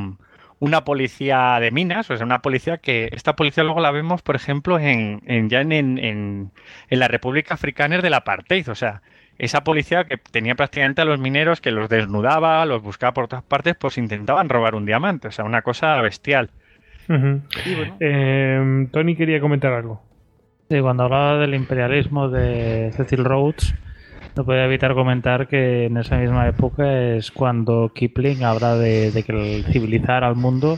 una 0.60 0.84
policía 0.84 1.60
de 1.60 1.72
minas, 1.72 2.12
o 2.12 2.18
sea, 2.18 2.24
una 2.24 2.44
policía 2.44 2.78
que 2.78 3.10
esta 3.14 3.36
policía 3.36 3.64
luego 3.64 3.80
la 3.80 3.90
vemos, 3.90 4.22
por 4.22 4.36
ejemplo, 4.36 4.78
en, 4.78 5.24
en 5.26 5.50
ya 5.50 5.62
en, 5.62 5.72
en, 5.72 5.98
en, 5.98 7.00
la 7.00 7.08
República 7.08 7.56
Africana 7.56 7.98
del 7.98 8.14
apartheid, 8.14 8.70
o 8.70 8.76
sea, 8.76 9.02
esa 9.38 9.64
policía 9.64 10.06
que 10.06 10.18
tenía 10.18 10.56
prácticamente 10.56 11.02
a 11.02 11.06
los 11.06 11.20
mineros 11.20 11.62
que 11.62 11.72
los 11.72 11.90
desnudaba, 11.90 12.66
los 12.66 12.82
buscaba 12.82 13.14
por 13.14 13.28
todas 13.28 13.44
partes, 13.44 13.76
pues 13.80 13.98
intentaban 13.98 14.50
robar 14.50 14.76
un 14.76 14.86
diamante, 14.86 15.28
o 15.28 15.32
sea, 15.32 15.46
una 15.46 15.62
cosa 15.62 16.02
bestial. 16.02 16.50
Uh 17.10 17.14
-huh. 17.14 17.42
bueno. 17.78 17.96
eh, 18.00 18.88
Tony 18.92 19.16
quería 19.16 19.40
comentar 19.40 19.74
algo. 19.74 20.02
Sí, 20.70 20.80
cuando 20.82 21.04
hablaba 21.04 21.38
del 21.38 21.54
imperialismo 21.54 22.28
de 22.30 22.92
Cecil 22.94 23.24
Rhodes, 23.24 23.74
no 24.36 24.44
podía 24.44 24.66
evitar 24.66 24.94
comentar 24.94 25.48
que 25.48 25.86
en 25.86 25.98
esa 25.98 26.18
misma 26.18 26.48
época 26.48 27.16
es 27.16 27.32
cuando 27.32 27.92
Kipling 27.96 28.44
habla 28.44 28.76
de, 28.76 29.12
de 29.12 29.24
que 29.24 29.32
el 29.32 29.66
civilizar 29.66 30.24
al 30.24 30.36
mundo 30.36 30.78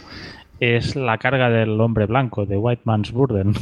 es 0.60 0.96
la 0.96 1.18
carga 1.18 1.50
del 1.50 1.80
hombre 1.82 2.06
blanco, 2.06 2.46
de 2.46 2.58
White 2.58 2.84
Man's 2.86 3.12
Burden. 3.12 3.54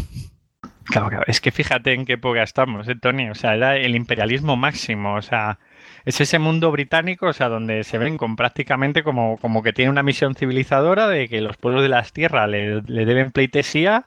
Claro, 0.87 1.09
claro, 1.09 1.23
es 1.27 1.41
que 1.41 1.51
fíjate 1.51 1.93
en 1.93 2.05
qué 2.05 2.13
época 2.13 2.43
estamos, 2.43 2.87
¿eh, 2.87 2.95
Tony? 2.95 3.29
O 3.29 3.35
sea, 3.35 3.55
era 3.55 3.75
el 3.75 3.95
imperialismo 3.95 4.55
máximo, 4.55 5.15
o 5.15 5.21
sea, 5.21 5.59
es 6.05 6.21
ese 6.21 6.39
mundo 6.39 6.71
británico, 6.71 7.27
o 7.27 7.33
sea, 7.33 7.49
donde 7.49 7.83
se 7.83 7.97
ven 7.97 8.17
con 8.17 8.35
prácticamente 8.35 9.03
como, 9.03 9.37
como 9.37 9.63
que 9.63 9.73
tiene 9.73 9.91
una 9.91 10.03
misión 10.03 10.35
civilizadora 10.35 11.07
de 11.07 11.27
que 11.27 11.41
los 11.41 11.57
pueblos 11.57 11.83
de 11.83 11.89
las 11.89 12.13
tierras 12.13 12.49
le, 12.49 12.81
le 12.83 13.05
deben 13.05 13.31
pleitesía 13.31 14.05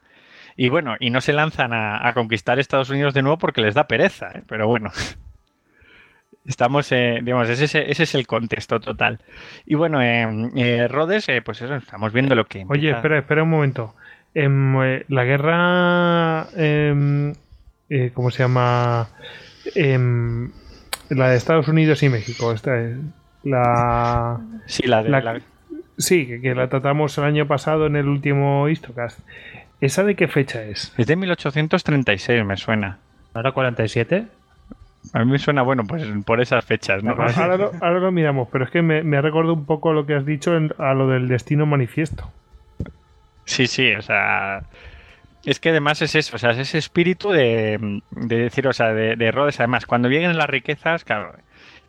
y 0.57 0.69
bueno, 0.69 0.97
y 1.01 1.11
no 1.11 1.21
se 1.21 1.33
lanzan 1.33 1.73
a, 1.73 2.07
a, 2.07 2.13
conquistar 2.15 2.59
Estados 2.59 2.91
Unidos 2.91 3.15
de 3.15 3.23
nuevo 3.23 3.39
porque 3.39 3.63
les 3.63 3.75
da 3.75 3.87
pereza, 3.87 4.31
¿eh? 4.35 4.43
pero 4.47 4.67
bueno. 4.67 4.91
Estamos, 6.47 6.91
eh, 6.93 7.21
digamos, 7.23 7.49
ese, 7.49 7.91
ese, 7.91 8.03
es 8.03 8.15
el 8.15 8.27
contexto 8.27 8.81
total. 8.81 9.21
Y 9.67 9.75
bueno, 9.75 10.03
eh, 10.03 10.27
eh 10.57 10.89
Rhodes, 10.89 11.27
pues 11.45 11.61
eso, 11.61 11.77
estamos 11.77 12.13
viendo 12.13 12.35
lo 12.35 12.47
que. 12.47 12.65
Oye, 12.69 12.91
espera, 12.91 13.19
espera 13.19 13.43
un 13.43 13.51
momento. 13.51 13.95
Eh, 14.35 15.05
la 15.09 15.25
guerra. 15.25 16.49
Em, 16.57 17.33
eh, 17.89 18.11
¿Cómo 18.15 18.31
se 18.31 18.43
llama? 18.43 19.09
Em, 19.75 20.51
la 21.09 21.31
de 21.31 21.37
Estados 21.37 21.69
Unidos 21.69 22.03
y 22.03 22.09
México. 22.09 22.53
Esta 22.53 22.81
es 22.81 22.97
la. 23.43 24.41
Sí, 24.67 24.87
la 24.87 25.03
de. 25.03 25.11
La, 25.11 25.21
la... 25.21 25.41
Sí, 25.99 26.27
que, 26.27 26.41
que, 26.41 26.55
la 26.55 26.69
tratamos 26.69 27.17
el 27.19 27.25
año 27.25 27.47
pasado 27.47 27.87
en 27.87 27.97
el 27.97 28.09
último 28.09 28.69
Histocast. 28.69 29.21
¿Esa 29.81 30.05
de 30.05 30.15
qué 30.15 30.29
fecha 30.29 30.63
es? 30.63 30.95
Es 30.97 31.07
de 31.07 31.17
1836, 31.17 32.45
me 32.45 32.57
suena. 32.57 32.99
¿No 33.35 33.41
era 33.41 33.53
47? 33.53 34.27
A 35.13 35.25
mí 35.25 35.31
me 35.31 35.39
suena 35.39 35.63
bueno, 35.63 35.85
pues 35.87 36.07
por 36.27 36.41
esas 36.41 36.65
fechas, 36.65 37.03
¿no? 37.03 37.13
Ahora 37.13 37.57
lo, 37.57 37.73
ahora 37.81 38.01
lo 38.01 38.13
miramos, 38.13 38.49
pero 38.53 38.65
es 38.65 38.71
que 38.71 38.83
me, 38.83 39.03
me 39.03 39.21
recordado 39.21 39.55
un 39.55 39.65
poco 39.65 39.93
lo 39.93 40.05
que 40.05 40.15
has 40.15 40.27
dicho 40.27 40.57
en, 40.57 40.73
a 40.79 40.93
lo 40.93 41.09
del 41.09 41.29
destino 41.29 41.65
manifiesto. 41.65 42.31
Sí, 43.51 43.67
sí, 43.67 43.93
o 43.95 44.03
sea. 44.03 44.63
Es 45.45 45.59
que 45.59 45.71
además 45.71 46.01
es 46.03 46.15
eso, 46.15 46.37
o 46.37 46.39
sea, 46.39 46.51
es 46.51 46.59
ese 46.59 46.79
espíritu 46.79 47.31
de, 47.31 48.01
de 48.11 48.37
decir, 48.37 48.69
o 48.69 48.73
sea, 48.73 48.93
de, 48.93 49.17
de, 49.17 49.33
Rhodes. 49.33 49.59
Además, 49.59 49.87
cuando 49.87 50.09
lleguen 50.09 50.37
las 50.37 50.49
riquezas, 50.49 51.03
claro, 51.03 51.35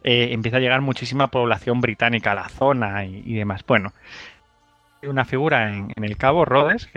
eh, 0.03 0.29
empieza 0.31 0.57
a 0.57 0.59
llegar 0.59 0.81
muchísima 0.81 1.27
población 1.27 1.81
británica 1.81 2.31
a 2.31 2.35
la 2.35 2.49
zona 2.49 3.05
y, 3.05 3.35
demás. 3.35 3.63
Bueno, 3.67 3.93
hay 5.03 5.09
una 5.09 5.25
figura 5.25 5.69
en, 5.69 5.93
en, 5.95 6.03
el 6.03 6.17
Cabo, 6.17 6.45
Rhodes, 6.45 6.89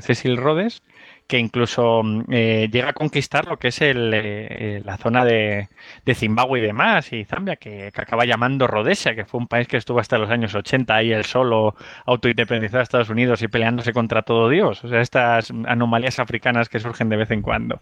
Cecil 0.00 0.36
Rhodes, 0.36 0.82
que 1.30 1.38
incluso 1.38 2.02
eh, 2.28 2.68
llega 2.72 2.88
a 2.88 2.92
conquistar 2.92 3.46
lo 3.46 3.56
que 3.56 3.68
es 3.68 3.80
el, 3.82 4.10
eh, 4.12 4.82
la 4.84 4.96
zona 4.96 5.24
de, 5.24 5.68
de, 6.04 6.14
Zimbabue 6.16 6.58
y 6.58 6.62
demás, 6.62 7.12
y 7.12 7.24
Zambia, 7.24 7.54
que, 7.54 7.92
que, 7.94 8.00
acaba 8.00 8.24
llamando 8.24 8.66
Rhodesia, 8.66 9.14
que 9.14 9.24
fue 9.24 9.38
un 9.38 9.46
país 9.46 9.68
que 9.68 9.76
estuvo 9.76 10.00
hasta 10.00 10.18
los 10.18 10.28
años 10.28 10.56
80 10.56 10.92
ahí 10.92 11.12
el 11.12 11.24
solo 11.24 11.76
autoindependizado 12.04 12.78
de 12.78 12.82
Estados 12.82 13.10
Unidos 13.10 13.42
y 13.42 13.48
peleándose 13.48 13.92
contra 13.92 14.22
todo 14.22 14.48
Dios. 14.48 14.82
O 14.82 14.88
sea, 14.88 15.00
estas 15.00 15.52
anomalías 15.66 16.18
africanas 16.18 16.68
que 16.68 16.80
surgen 16.80 17.08
de 17.08 17.18
vez 17.18 17.30
en 17.30 17.42
cuando. 17.42 17.80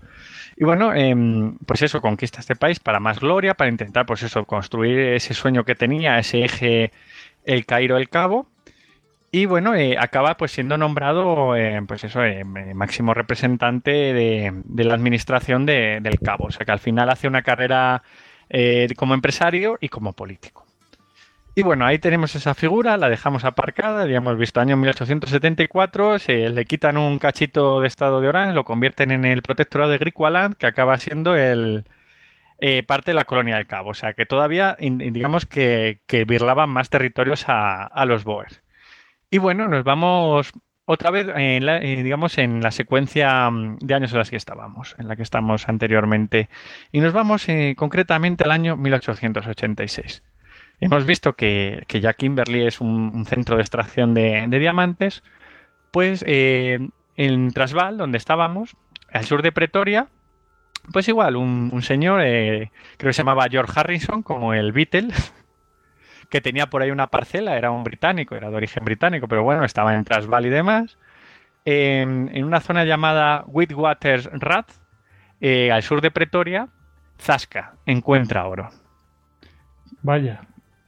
Y 0.58 0.64
bueno, 0.64 0.92
eh, 0.94 1.16
pues 1.64 1.80
eso, 1.80 2.02
conquista 2.02 2.40
este 2.40 2.54
país 2.54 2.80
para 2.80 3.00
más 3.00 3.18
gloria, 3.18 3.54
para 3.54 3.70
intentar, 3.70 4.04
pues 4.04 4.22
eso, 4.24 4.44
construir 4.44 4.98
ese 4.98 5.32
sueño 5.32 5.64
que 5.64 5.74
tenía, 5.74 6.18
ese 6.18 6.44
eje 6.44 6.92
el 7.46 7.64
Cairo-el 7.64 8.10
Cabo 8.10 8.46
y 9.30 9.46
bueno, 9.46 9.74
eh, 9.74 9.96
acaba 9.98 10.36
pues 10.36 10.52
siendo 10.52 10.78
nombrado 10.78 11.54
eh, 11.56 11.80
pues 11.86 12.04
eso, 12.04 12.24
eh, 12.24 12.44
máximo 12.44 13.12
representante 13.14 13.90
de, 13.90 14.52
la 14.84 14.94
administración 14.94 15.66
de, 15.66 16.00
del 16.00 16.18
Cabo. 16.18 16.46
O 16.46 16.50
sea 16.50 16.64
que 16.64 16.72
al 16.72 16.78
final 16.78 17.10
hace 17.10 17.28
una 17.28 17.42
carrera 17.42 18.02
eh, 18.50 18.88
como 18.96 19.14
empresario 19.14 19.76
y 19.80 19.88
como 19.88 20.14
político. 20.14 20.64
Y 21.54 21.62
bueno, 21.62 21.84
ahí 21.84 21.98
tenemos 21.98 22.34
esa 22.36 22.54
figura, 22.54 22.96
la 22.96 23.08
dejamos 23.08 23.44
aparcada, 23.44 24.06
ya 24.06 24.18
hemos 24.18 24.38
visto 24.38 24.60
año 24.60 24.76
1874, 24.76 26.20
se 26.20 26.48
le 26.50 26.64
quitan 26.64 26.96
un 26.96 27.18
cachito 27.18 27.80
de 27.80 27.88
estado 27.88 28.20
de 28.20 28.28
Orange, 28.28 28.54
lo 28.54 28.64
convierten 28.64 29.10
en 29.10 29.24
el 29.24 29.42
protectorado 29.42 29.90
de 29.90 29.98
Griqualand, 29.98 30.54
que 30.56 30.66
acaba 30.66 30.96
siendo 30.98 31.34
el, 31.36 31.84
eh, 32.60 32.84
parte 32.84 33.10
de 33.10 33.16
la 33.16 33.24
colonia 33.24 33.56
del 33.56 33.66
Cabo. 33.66 33.90
O 33.90 33.94
sea 33.94 34.12
que 34.14 34.24
todavía, 34.24 34.76
digamos 34.78 35.46
que, 35.46 36.00
que 36.06 36.24
más 36.68 36.90
territorios 36.90 37.48
a, 37.48 37.84
a 37.84 38.04
los 38.04 38.24
Boers. 38.24 38.62
Y 39.30 39.38
bueno, 39.38 39.68
nos 39.68 39.84
vamos 39.84 40.52
otra 40.90 41.10
vez, 41.10 41.26
en 41.36 41.66
la, 41.66 41.82
eh, 41.82 42.02
digamos, 42.02 42.38
en 42.38 42.62
la 42.62 42.70
secuencia 42.70 43.50
de 43.78 43.94
años 43.94 44.12
en 44.12 44.18
las 44.18 44.30
que 44.30 44.36
estábamos, 44.36 44.96
en 44.98 45.06
la 45.06 45.16
que 45.16 45.22
estamos 45.22 45.68
anteriormente. 45.68 46.48
Y 46.92 47.00
nos 47.00 47.12
vamos 47.12 47.46
eh, 47.50 47.74
concretamente 47.76 48.44
al 48.44 48.52
año 48.52 48.74
1886. 48.78 50.22
Hemos 50.80 51.04
visto 51.04 51.34
que, 51.34 51.84
que 51.88 52.00
ya 52.00 52.14
Kimberley 52.14 52.66
es 52.66 52.80
un, 52.80 53.26
centro 53.26 53.56
de 53.56 53.62
extracción 53.62 54.14
de, 54.14 54.46
diamantes. 54.48 55.22
Pues 55.90 56.24
eh, 56.26 56.88
en 57.16 57.50
Trasval, 57.50 57.98
donde 57.98 58.16
estábamos, 58.16 58.74
al 59.12 59.26
sur 59.26 59.42
de 59.42 59.52
Pretoria, 59.52 60.08
pues 60.90 61.06
igual, 61.08 61.36
un, 61.36 61.82
señor, 61.82 62.22
creo 62.22 62.70
que 62.96 63.12
se 63.12 63.20
llamaba 63.20 63.48
George 63.50 63.78
Harrison, 63.78 64.22
como 64.22 64.54
el 64.54 64.72
Beatle, 64.72 65.08
que 66.28 66.40
tenía 66.40 66.66
por 66.66 66.82
ahí 66.82 66.90
una 66.90 67.08
parcela, 67.08 67.56
era 67.56 67.70
un 67.70 67.84
británico, 67.84 68.34
era 68.34 68.50
de 68.50 68.56
origen 68.56 68.84
británico, 68.84 69.28
pero 69.28 69.42
bueno, 69.42 69.64
estaba 69.64 69.94
en 69.94 70.04
Transvaal 70.04 70.46
y 70.46 70.50
demás, 70.50 70.98
en, 71.64 72.30
en, 72.32 72.44
una 72.44 72.60
zona 72.60 72.84
llamada 72.84 73.44
Whitwater 73.46 74.30
Rath, 74.40 74.70
eh, 75.40 75.70
al 75.70 75.82
sur 75.82 76.00
de 76.00 76.10
Pretoria, 76.10 76.68
Zasca 77.18 77.74
encuentra 77.86 78.46
oro. 78.46 78.70
Vaya, 80.02 80.42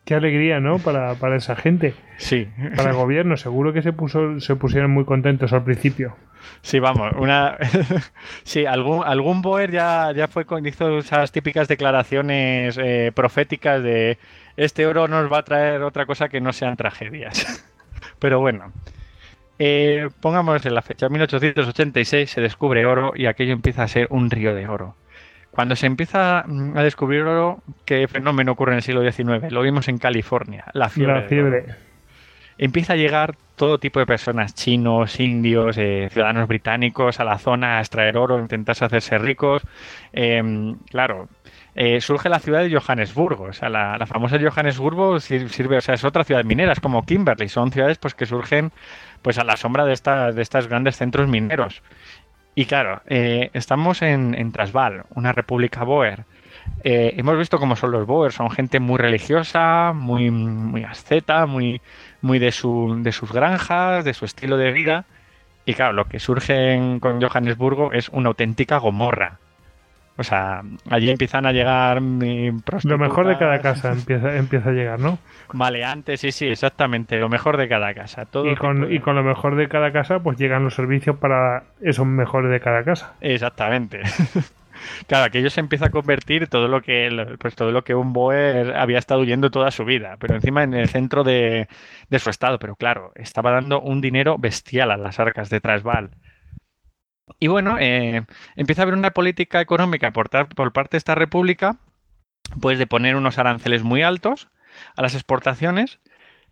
qué 0.05 0.15
alegría, 0.15 0.61
¿no? 0.61 0.79
Para, 0.79 1.15
para 1.15 1.37
esa 1.37 1.57
gente. 1.57 1.95
Sí. 2.17 2.49
Para 2.77 2.91
el 2.91 2.97
gobierno, 2.97 3.37
seguro 3.37 3.73
que 3.73 3.83
se, 3.83 3.93
puso, 3.93 4.41
se 4.41 4.57
pusieron 4.57 4.91
muy 4.91 5.05
contentos 5.05 5.53
al 5.53 5.65
principio. 5.65 6.17
Sí, 6.63 6.79
vamos, 6.79 7.13
una 7.19 7.57
sí, 8.45 8.67
algún, 8.67 9.03
algún 9.05 9.43
Boer 9.43 9.71
ya, 9.71 10.13
ya 10.15 10.27
fue 10.29 10.45
con, 10.45 10.67
hizo 10.67 10.99
esas 10.99 11.33
típicas 11.33 11.69
declaraciones 11.69 12.79
eh, 12.79 13.13
proféticas 13.15 13.83
de 13.83 14.19
este 14.61 14.87
oro 14.87 15.09
nos 15.09 15.33
va 15.33 15.39
a 15.39 15.43
traer 15.43 15.83
otra 15.83 16.05
cosa 16.05 16.29
que 16.29 16.41
no 16.41 16.53
sean 16.53 16.77
tragedias. 16.77 17.67
Pero 18.19 18.41
bueno, 18.41 18.73
eh, 19.59 20.09
pongamos 20.21 20.65
en 20.67 20.75
la 20.75 20.83
fecha 20.83 21.09
1886 21.09 22.31
se 22.31 22.41
descubre 22.43 22.85
oro 22.85 23.13
y 23.17 23.25
aquello 23.25 23.55
empieza 23.55 23.83
a 23.83 23.89
ser 23.89 24.07
un 24.11 24.31
río 24.31 24.55
de 24.55 24.69
oro. 24.69 24.97
Cuando 25.51 25.77
se 25.77 25.87
empieza 25.87 26.41
a 26.41 26.83
descubrir 26.83 27.23
oro, 27.23 27.63
¿qué 27.87 28.07
fenómeno 28.07 28.53
ocurre 28.53 28.73
en 28.73 28.77
el 28.77 28.83
siglo 28.83 29.03
XIX? 29.03 29.51
Lo 29.51 29.63
vimos 29.63 29.89
en 29.89 29.97
California, 29.97 30.65
la 30.75 30.91
fiebre. 30.91 31.15
La 31.15 31.23
fiebre. 31.23 31.65
Empieza 32.59 32.93
a 32.93 32.97
llegar 32.97 33.37
todo 33.57 33.79
tipo 33.79 33.99
de 33.99 34.07
personas, 34.07 34.55
chinos, 34.55 35.19
indios, 35.19 35.79
eh, 35.79 36.09
ciudadanos 36.13 36.47
británicos, 36.47 37.19
a 37.19 37.25
la 37.25 37.39
zona 37.39 37.79
a 37.79 37.81
extraer 37.81 38.19
oro, 38.19 38.37
a 38.37 38.41
intentarse 38.41 38.85
hacerse 38.85 39.19
ricos. 39.19 39.63
Eh, 40.13 40.75
claro, 40.91 41.29
eh, 41.83 42.03
surge 42.03 42.29
la 42.29 42.41
ciudad 42.41 42.61
de 42.61 42.79
Johannesburgo. 42.79 43.45
O 43.45 43.53
sea, 43.55 43.71
la, 43.71 44.07
famosa 44.07 44.39
Johannesburgo 44.39 45.19
sirve, 45.19 45.79
o 45.79 45.81
sea, 45.81 45.95
es 45.95 46.05
otra 46.05 46.25
ciudad 46.25 46.45
minera, 46.45 46.75
es 46.75 46.81
como 46.81 47.07
Kimberley. 47.07 47.49
Son 47.49 47.73
ciudades 47.73 47.97
pues 47.97 48.15
que 48.15 48.27
surgen 48.27 48.71
pues 49.23 49.39
a 49.39 49.45
la 49.45 49.57
sombra 49.57 49.87
de, 49.87 49.95
esta, 49.95 50.31
de 50.31 50.43
estos 50.43 50.69
grandes 50.69 50.99
centros 50.99 51.27
mineros. 51.27 51.83
Y 52.55 52.67
claro, 52.67 53.01
eh, 53.07 53.49
estamos 53.55 54.03
en, 54.03 54.35
en, 54.35 54.53
Transvaal, 54.53 55.05
una 55.15 55.33
república 55.33 55.83
boer. 55.83 56.27
Eh, 56.85 57.15
hemos 57.17 57.39
visto 57.39 57.59
cómo 57.59 57.77
son 57.77 57.93
los 57.93 58.07
boers, 58.07 58.35
son 58.35 58.51
gente 58.51 58.79
muy 58.79 58.99
religiosa, 58.99 59.95
muy, 59.95 60.31
muy 60.31 60.85
asceta, 60.85 61.47
muy, 61.47 61.81
muy 62.21 62.39
de, 62.39 62.53
su, 62.53 62.99
de 63.01 63.13
sus 63.13 63.33
granjas, 63.33 64.05
de 64.05 64.13
su 64.13 64.27
estilo 64.27 64.59
de 64.59 64.73
vida. 64.73 65.07
Y 65.65 65.73
claro, 65.73 65.95
lo 65.95 66.05
que 66.05 66.21
surge 66.21 66.75
en, 66.75 67.01
con 67.01 67.23
Johannesburgo 67.23 67.95
es 67.95 68.11
una 68.11 68.29
auténtica 68.29 68.77
gomorra. 68.77 69.39
O 70.21 70.23
sea, 70.23 70.61
allí 70.91 71.09
empiezan 71.09 71.47
a 71.47 71.53
llegar 71.53 72.03
Lo 72.03 72.99
mejor 72.99 73.27
de 73.27 73.39
cada 73.39 73.59
casa 73.61 73.93
empieza, 73.93 74.37
empieza 74.37 74.69
a 74.69 74.73
llegar, 74.73 75.01
¿no? 75.01 75.19
Maleantes, 75.55 76.21
sí, 76.21 76.31
sí, 76.31 76.47
exactamente. 76.47 77.19
Lo 77.19 77.31
mejor 77.31 77.57
de 77.57 77.69
cada 77.69 77.95
casa. 77.95 78.27
Todo 78.27 78.45
y, 78.45 78.55
con, 78.55 78.93
y 78.93 79.01
con 79.01 79.17
lo 79.17 79.25
mejor 79.25 79.57
de 79.57 79.69
cada 79.69 79.93
casa, 79.93 80.19
pues 80.19 80.37
llegan 80.37 80.63
los 80.63 80.75
servicios 80.75 81.17
para 81.17 81.63
esos 81.81 82.07
mejores 82.07 82.51
de 82.51 82.61
cada 82.61 82.85
casa. 82.85 83.15
Exactamente. 83.23 84.03
Claro, 85.07 85.31
que 85.31 85.41
ellos 85.41 85.53
se 85.53 85.61
empieza 85.61 85.87
a 85.87 85.91
convertir 85.91 86.49
todo 86.49 86.67
lo 86.67 86.81
que 86.81 87.37
pues 87.39 87.55
todo 87.55 87.71
lo 87.71 87.85
que 87.85 87.95
un 87.95 88.15
Boer 88.15 88.75
había 88.75 88.99
estado 88.99 89.21
huyendo 89.21 89.51
toda 89.51 89.71
su 89.71 89.85
vida, 89.85 90.17
pero 90.19 90.35
encima 90.35 90.63
en 90.63 90.73
el 90.73 90.89
centro 90.89 91.23
de, 91.23 91.69
su 92.19 92.31
estado. 92.31 92.59
Pero 92.59 92.77
claro, 92.77 93.13
estaba 93.15 93.51
dando 93.51 93.83
un 93.83 94.01
dinero 94.01 94.39
bestial 94.39 94.91
a 94.91 94.97
las 94.97 95.21
arcas 95.21 95.51
de 95.51 95.61
Transvaal. 95.61 96.13
Y 97.39 97.49
bueno, 97.49 97.77
eh, 97.79 98.25
empieza 98.57 98.83
a 98.83 98.85
haber 98.85 98.95
una 98.95 99.13
política 99.13 99.61
económica 99.61 100.13
por, 100.13 100.29
parte 100.31 100.91
de 100.93 100.99
esta 100.99 101.15
república, 101.15 101.77
pues 102.61 102.79
de 102.79 102.87
poner 102.87 103.17
unos 103.17 103.39
aranceles 103.39 103.83
muy 103.83 104.03
altos 104.03 104.49
a 104.97 105.03
las 105.03 105.15
exportaciones 105.15 106.01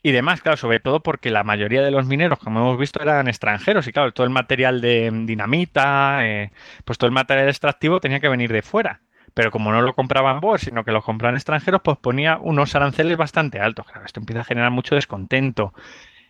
y 0.03 0.13
demás, 0.13 0.41
claro, 0.41 0.57
sobre 0.57 0.81
todo 0.81 1.01
porque 1.03 1.31
la 1.31 1.43
mayoría 1.43 1.83
de 1.83 1.91
los 1.91 2.07
mineros, 2.07 2.39
como 2.39 2.61
hemos 2.61 2.79
visto, 2.79 3.03
eran 3.03 3.29
extranjeros 3.29 3.87
y 3.89 3.93
claro, 3.93 4.13
todo 4.13 4.25
el 4.25 4.33
material 4.33 4.81
de 4.81 5.11
dinamita, 5.25 6.27
eh, 6.27 6.53
pues 6.85 6.99
todo 6.99 7.09
el 7.09 7.15
material 7.15 7.49
extractivo 7.49 8.01
tenía 8.01 8.21
que 8.21 8.29
venir 8.29 8.53
de 8.53 8.63
fuera. 8.63 9.01
Pero 9.35 9.51
como 9.51 9.71
no 9.73 9.83
lo 9.83 9.95
compraban 9.95 10.41
Boer, 10.41 10.61
sino 10.61 10.85
que 10.85 10.93
lo 10.93 11.03
compraban 11.03 11.37
extranjeros, 11.37 11.81
pues 11.83 11.99
ponía 11.99 12.39
unos 12.39 12.75
aranceles 12.75 13.17
bastante 13.17 13.61
altos. 13.61 13.87
Claro, 13.87 14.07
esto 14.07 14.21
empieza 14.21 14.41
a 14.41 14.45
generar 14.45 14.71
mucho 14.71 14.95
descontento. 14.95 15.75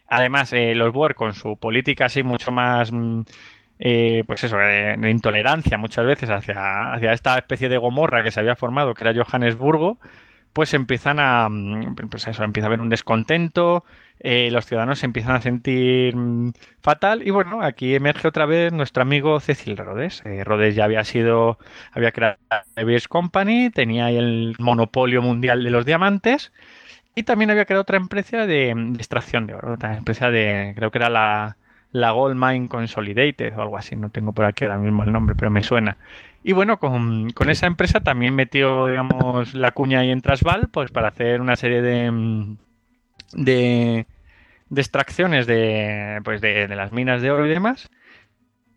Además, 0.08 0.52
eh, 0.52 0.74
los 0.74 0.92
Boer 0.92 1.14
con 1.14 1.34
su 1.34 1.56
política 1.58 2.06
así 2.06 2.22
mucho 2.22 2.50
más... 2.50 2.90
Mm, 2.92 3.22
eh, 3.78 4.24
pues 4.26 4.44
eso, 4.44 4.56
de, 4.56 5.10
intolerancia 5.10 5.78
muchas 5.78 6.04
veces 6.06 6.30
hacia, 6.30 6.92
hacia 6.92 7.12
esta 7.12 7.38
especie 7.38 7.68
de 7.68 7.78
Gomorra 7.78 8.22
que 8.22 8.30
se 8.30 8.40
había 8.40 8.56
formado, 8.56 8.94
que 8.94 9.04
era 9.04 9.24
Johannesburgo, 9.24 9.98
pues 10.52 10.74
empiezan 10.74 11.20
a, 11.20 11.48
mm, 11.48 11.94
pues 12.10 12.26
eso, 12.26 12.42
empieza 12.44 12.66
a 12.66 12.68
haber 12.68 12.80
un 12.80 12.88
descontento, 12.88 13.84
eh, 14.20 14.50
los 14.50 14.66
ciudadanos 14.66 14.98
se 14.98 15.06
empiezan 15.06 15.36
a 15.36 15.40
sentir 15.40 16.16
mm, 16.16 16.52
fatal 16.80 17.26
y 17.26 17.30
bueno, 17.30 17.62
aquí 17.62 17.94
emerge 17.94 18.26
otra 18.28 18.46
vez 18.46 18.72
nuestro 18.72 19.02
amigo 19.02 19.38
Cecil 19.40 19.76
Rhodes. 19.76 20.22
Eh, 20.24 20.42
Rhodes 20.44 20.74
ya 20.74 20.84
había 20.84 21.04
sido, 21.04 21.58
había 21.92 22.10
creado 22.12 22.38
la 22.50 22.84
Beers 22.84 23.06
Company, 23.08 23.70
tenía 23.70 24.10
el 24.10 24.56
monopolio 24.58 25.22
mundial 25.22 25.62
de 25.62 25.70
los 25.70 25.86
diamantes 25.86 26.52
y 27.14 27.22
también 27.24 27.50
había 27.50 27.64
creado 27.64 27.82
otra 27.82 27.96
empresa 27.96 28.46
de, 28.46 28.70
extracción 28.96 29.46
de 29.46 29.54
oro, 29.54 29.74
otra 29.74 29.96
empresa 29.96 30.30
de, 30.30 30.72
creo 30.76 30.90
que 30.90 30.98
era 30.98 31.10
la, 31.10 31.56
la 32.00 32.12
Gold 32.12 32.36
Mine 32.36 32.68
Consolidated 32.68 33.56
o 33.56 33.62
algo 33.62 33.76
así, 33.76 33.96
no 33.96 34.10
tengo 34.10 34.32
por 34.32 34.44
aquí 34.44 34.64
ahora 34.64 34.78
mismo 34.78 35.04
el 35.04 35.12
nombre, 35.12 35.34
pero 35.34 35.50
me 35.50 35.62
suena. 35.62 35.96
Y 36.42 36.52
bueno, 36.52 36.78
con, 36.78 37.32
esa 37.48 37.66
empresa 37.66 38.00
también 38.00 38.34
metió, 38.34 38.86
digamos, 38.86 39.54
la 39.54 39.72
cuña 39.72 40.00
ahí 40.00 40.10
en 40.10 40.22
Trasval, 40.22 40.68
pues 40.70 40.90
para 40.90 41.08
hacer 41.08 41.40
una 41.40 41.56
serie 41.56 41.82
de, 41.82 42.10
mm, 42.10 42.56
de, 43.32 44.06
extracciones 44.74 45.46
de, 45.46 46.20
pues 46.24 46.40
de, 46.40 46.68
las 46.68 46.92
minas 46.92 47.22
de 47.22 47.30
oro 47.30 47.46
y 47.46 47.50
demás. 47.50 47.90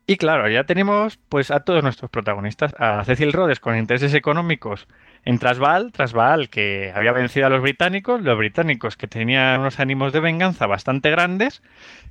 Y 0.08 0.18
claro, 0.18 0.50
ya 0.50 0.66
tenemos 0.66 1.18
pues 1.30 1.52
a 1.52 1.62
todos 1.62 1.84
nuestros 1.84 2.12
protagonistas, 2.12 2.76
a 2.78 3.04
Cecil 3.06 3.32
Rhodes 3.32 3.60
con 3.60 3.78
intereses 3.78 4.14
económicos 4.14 4.88
en 5.24 5.38
Transvaal, 5.38 5.92
Transvaal 5.92 6.50
que 6.50 6.92
había 6.96 7.12
vencido 7.12 7.48
a 7.48 7.50
los 7.50 7.62
británicos, 7.62 8.22
los 8.22 8.38
británicos 8.38 8.98
que 8.98 9.08
tenían 9.08 9.60
unos 9.60 9.80
ánimos 9.80 10.14
de 10.14 10.20
venganza 10.20 10.66
bastante 10.66 11.12
grandes 11.12 11.62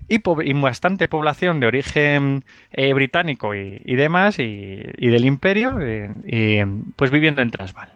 y, 0.09 0.21
bastante 0.55 1.09
población 1.09 1.61
de 1.61 1.67
origen 1.67 2.45
eh, 2.73 2.93
británico 2.93 3.55
y, 3.55 3.97
demás 3.97 4.39
y, 4.39 4.83
del 4.83 5.25
imperio, 5.25 5.79
eh, 5.81 6.67
pues 6.97 7.11
viviendo 7.11 7.43
en 7.43 7.51
Transvaal. 7.51 7.93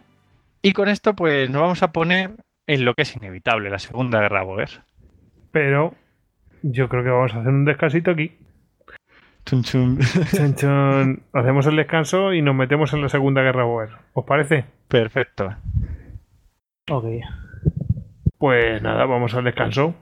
Y 0.61 0.73
con 0.73 0.89
esto 0.89 1.15
pues 1.15 1.49
nos 1.49 1.61
vamos 1.61 1.83
a 1.83 1.91
poner 1.91 2.31
en 2.67 2.85
lo 2.85 2.93
que 2.93 3.03
es 3.03 3.15
inevitable, 3.15 3.69
la 3.69 3.79
Segunda 3.79 4.19
Guerra 4.19 4.43
Boer. 4.43 4.81
Pero 5.51 5.93
yo 6.63 6.89
creo 6.89 7.03
que 7.03 7.09
vamos 7.09 7.33
a 7.33 7.39
hacer 7.39 7.53
un 7.53 7.65
descansito 7.65 8.11
aquí. 8.11 8.31
Hacemos 11.33 11.67
el 11.67 11.75
descanso 11.75 12.33
y 12.33 12.41
nos 12.41 12.55
metemos 12.55 12.93
en 12.93 13.01
la 13.01 13.09
Segunda 13.09 13.41
Guerra 13.41 13.63
Boer. 13.63 13.89
¿Os 14.13 14.25
parece? 14.25 14.65
Perfecto. 14.87 15.55
Ok. 16.89 17.05
Pues 18.37 18.81
nada, 18.81 19.05
vamos 19.05 19.33
al 19.35 19.43
descanso. 19.43 19.95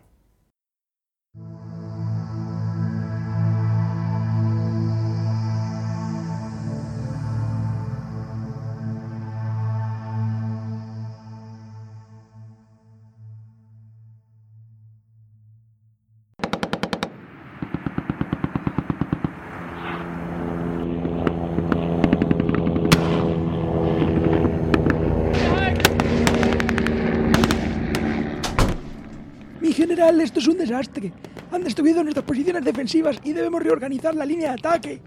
Desastre. 30.78 31.14
Han 31.52 31.64
destruido 31.64 32.04
nuestras 32.04 32.26
posiciones 32.26 32.64
defensivas 32.64 33.18
y 33.24 33.34
debemos 33.34 33.62
reorganizar 33.62 34.16
la 34.16 34.26
línea 34.26 34.50
de 34.50 34.56
ataque. 34.56 35.02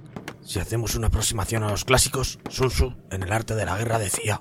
Si 0.44 0.60
hacemos 0.60 0.94
una 0.94 1.08
aproximación 1.08 1.64
a 1.64 1.70
los 1.70 1.84
clásicos, 1.84 2.38
Sun 2.48 2.68
Tzu 2.68 2.94
en 3.10 3.22
el 3.22 3.32
arte 3.32 3.54
de 3.54 3.66
la 3.66 3.76
guerra 3.76 3.98
decía... 3.98 4.40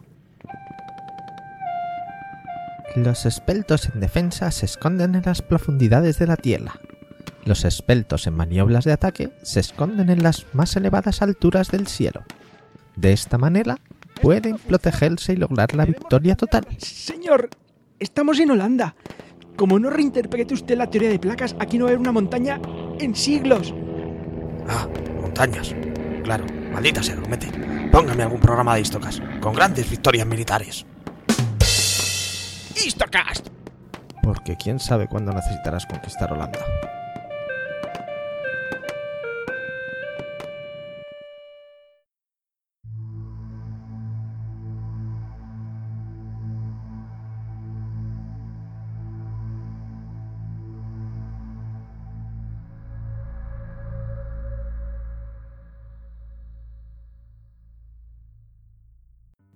Los 2.96 3.26
espeltos 3.26 3.90
en 3.94 4.00
defensa 4.00 4.52
se 4.52 4.66
esconden 4.66 5.16
en 5.16 5.24
las 5.26 5.42
profundidades 5.42 6.18
de 6.18 6.28
la 6.28 6.38
tierra. 6.38 6.80
Los 7.44 7.66
espeltos 7.66 8.26
en 8.26 8.36
maniobras 8.36 8.86
de 8.86 8.94
ataque 8.94 9.34
se 9.44 9.60
esconden 9.60 10.10
en 10.10 10.24
las 10.24 10.46
más 10.54 10.76
elevadas 10.78 11.22
alturas 11.22 11.72
del 11.72 11.88
cielo. 11.88 12.24
De 12.96 13.12
esta 13.12 13.38
manera 13.38 13.80
pueden 14.22 14.58
protegerse 14.58 15.34
y 15.34 15.36
lograr 15.36 15.76
la 15.76 15.86
victoria 15.86 16.36
total. 16.36 16.66
Señor, 16.78 17.50
estamos 18.00 18.40
en 18.40 18.52
Holanda. 18.52 18.96
Como 19.56 19.80
no 19.80 19.90
reinterprete 19.90 20.54
usted 20.54 20.78
la 20.78 20.90
teoría 20.90 21.10
de 21.10 21.20
placas, 21.20 21.56
aquí 21.60 21.78
no 21.78 21.86
va 21.86 21.90
a 21.90 21.94
haber 21.94 22.00
una 22.00 22.12
montaña 22.12 22.60
en 23.00 23.16
siglos. 23.16 23.74
Ah, 24.68 24.88
montañas. 25.22 25.74
Claro, 26.24 26.46
maldita 26.74 27.02
sea, 27.02 27.16
mete. 27.30 27.48
Póngame 27.92 28.24
algún 28.24 28.42
programa 28.42 28.76
de 28.76 28.82
Histocast, 28.82 29.20
con 29.40 29.54
grandes 29.54 29.90
victorias 29.90 30.28
militares. 30.28 30.86
¡Histocast! 32.76 33.48
Porque 34.22 34.58
quién 34.58 34.80
sabe 34.80 35.08
cuándo 35.08 35.32
necesitarás 35.32 35.86
conquistar 35.86 36.34
Holanda. 36.34 36.60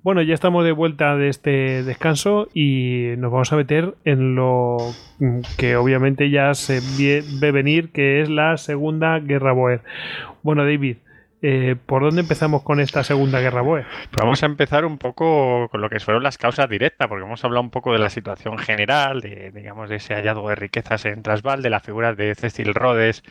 Bueno, 0.09 0.23
ya 0.23 0.33
estamos 0.33 0.65
de 0.65 0.71
vuelta 0.71 1.15
de 1.17 1.29
este 1.29 1.83
descanso 1.83 2.47
y 2.51 3.13
nos 3.19 3.31
vamos 3.31 3.53
a 3.53 3.57
meter 3.57 3.93
en 4.05 4.33
lo 4.33 4.77
que 5.55 5.75
obviamente 5.75 6.31
ya 6.31 6.55
se 6.55 6.81
ve 6.97 7.51
venir, 7.51 7.91
que 7.91 8.19
es 8.19 8.27
la 8.27 8.57
Segunda 8.57 9.19
Guerra 9.19 9.51
Boer. 9.51 9.81
Bueno, 10.41 10.63
David, 10.63 10.97
eh, 11.43 11.75
¿por 11.85 12.01
dónde 12.01 12.21
empezamos 12.21 12.63
con 12.63 12.79
esta 12.79 13.03
Segunda 13.03 13.39
Guerra 13.39 13.61
Boer? 13.61 13.85
Pues 14.09 14.19
vamos 14.19 14.41
a 14.41 14.47
empezar 14.47 14.83
un 14.83 14.97
poco 14.97 15.69
con 15.69 15.79
lo 15.79 15.91
que 15.91 15.99
fueron 15.99 16.23
las 16.23 16.39
causas 16.39 16.67
directas, 16.67 17.07
porque 17.07 17.23
hemos 17.23 17.45
hablado 17.45 17.61
un 17.61 17.69
poco 17.69 17.93
de 17.93 17.99
la 17.99 18.09
situación 18.09 18.57
general, 18.57 19.21
de, 19.21 19.51
digamos, 19.51 19.91
de 19.91 19.97
ese 19.97 20.15
hallazgo 20.15 20.49
de 20.49 20.55
riquezas 20.55 21.05
en 21.05 21.21
Transvaal, 21.21 21.61
de 21.61 21.69
la 21.69 21.81
figura 21.81 22.15
de 22.15 22.33
Cecil 22.33 22.73
Rhodes 22.73 23.21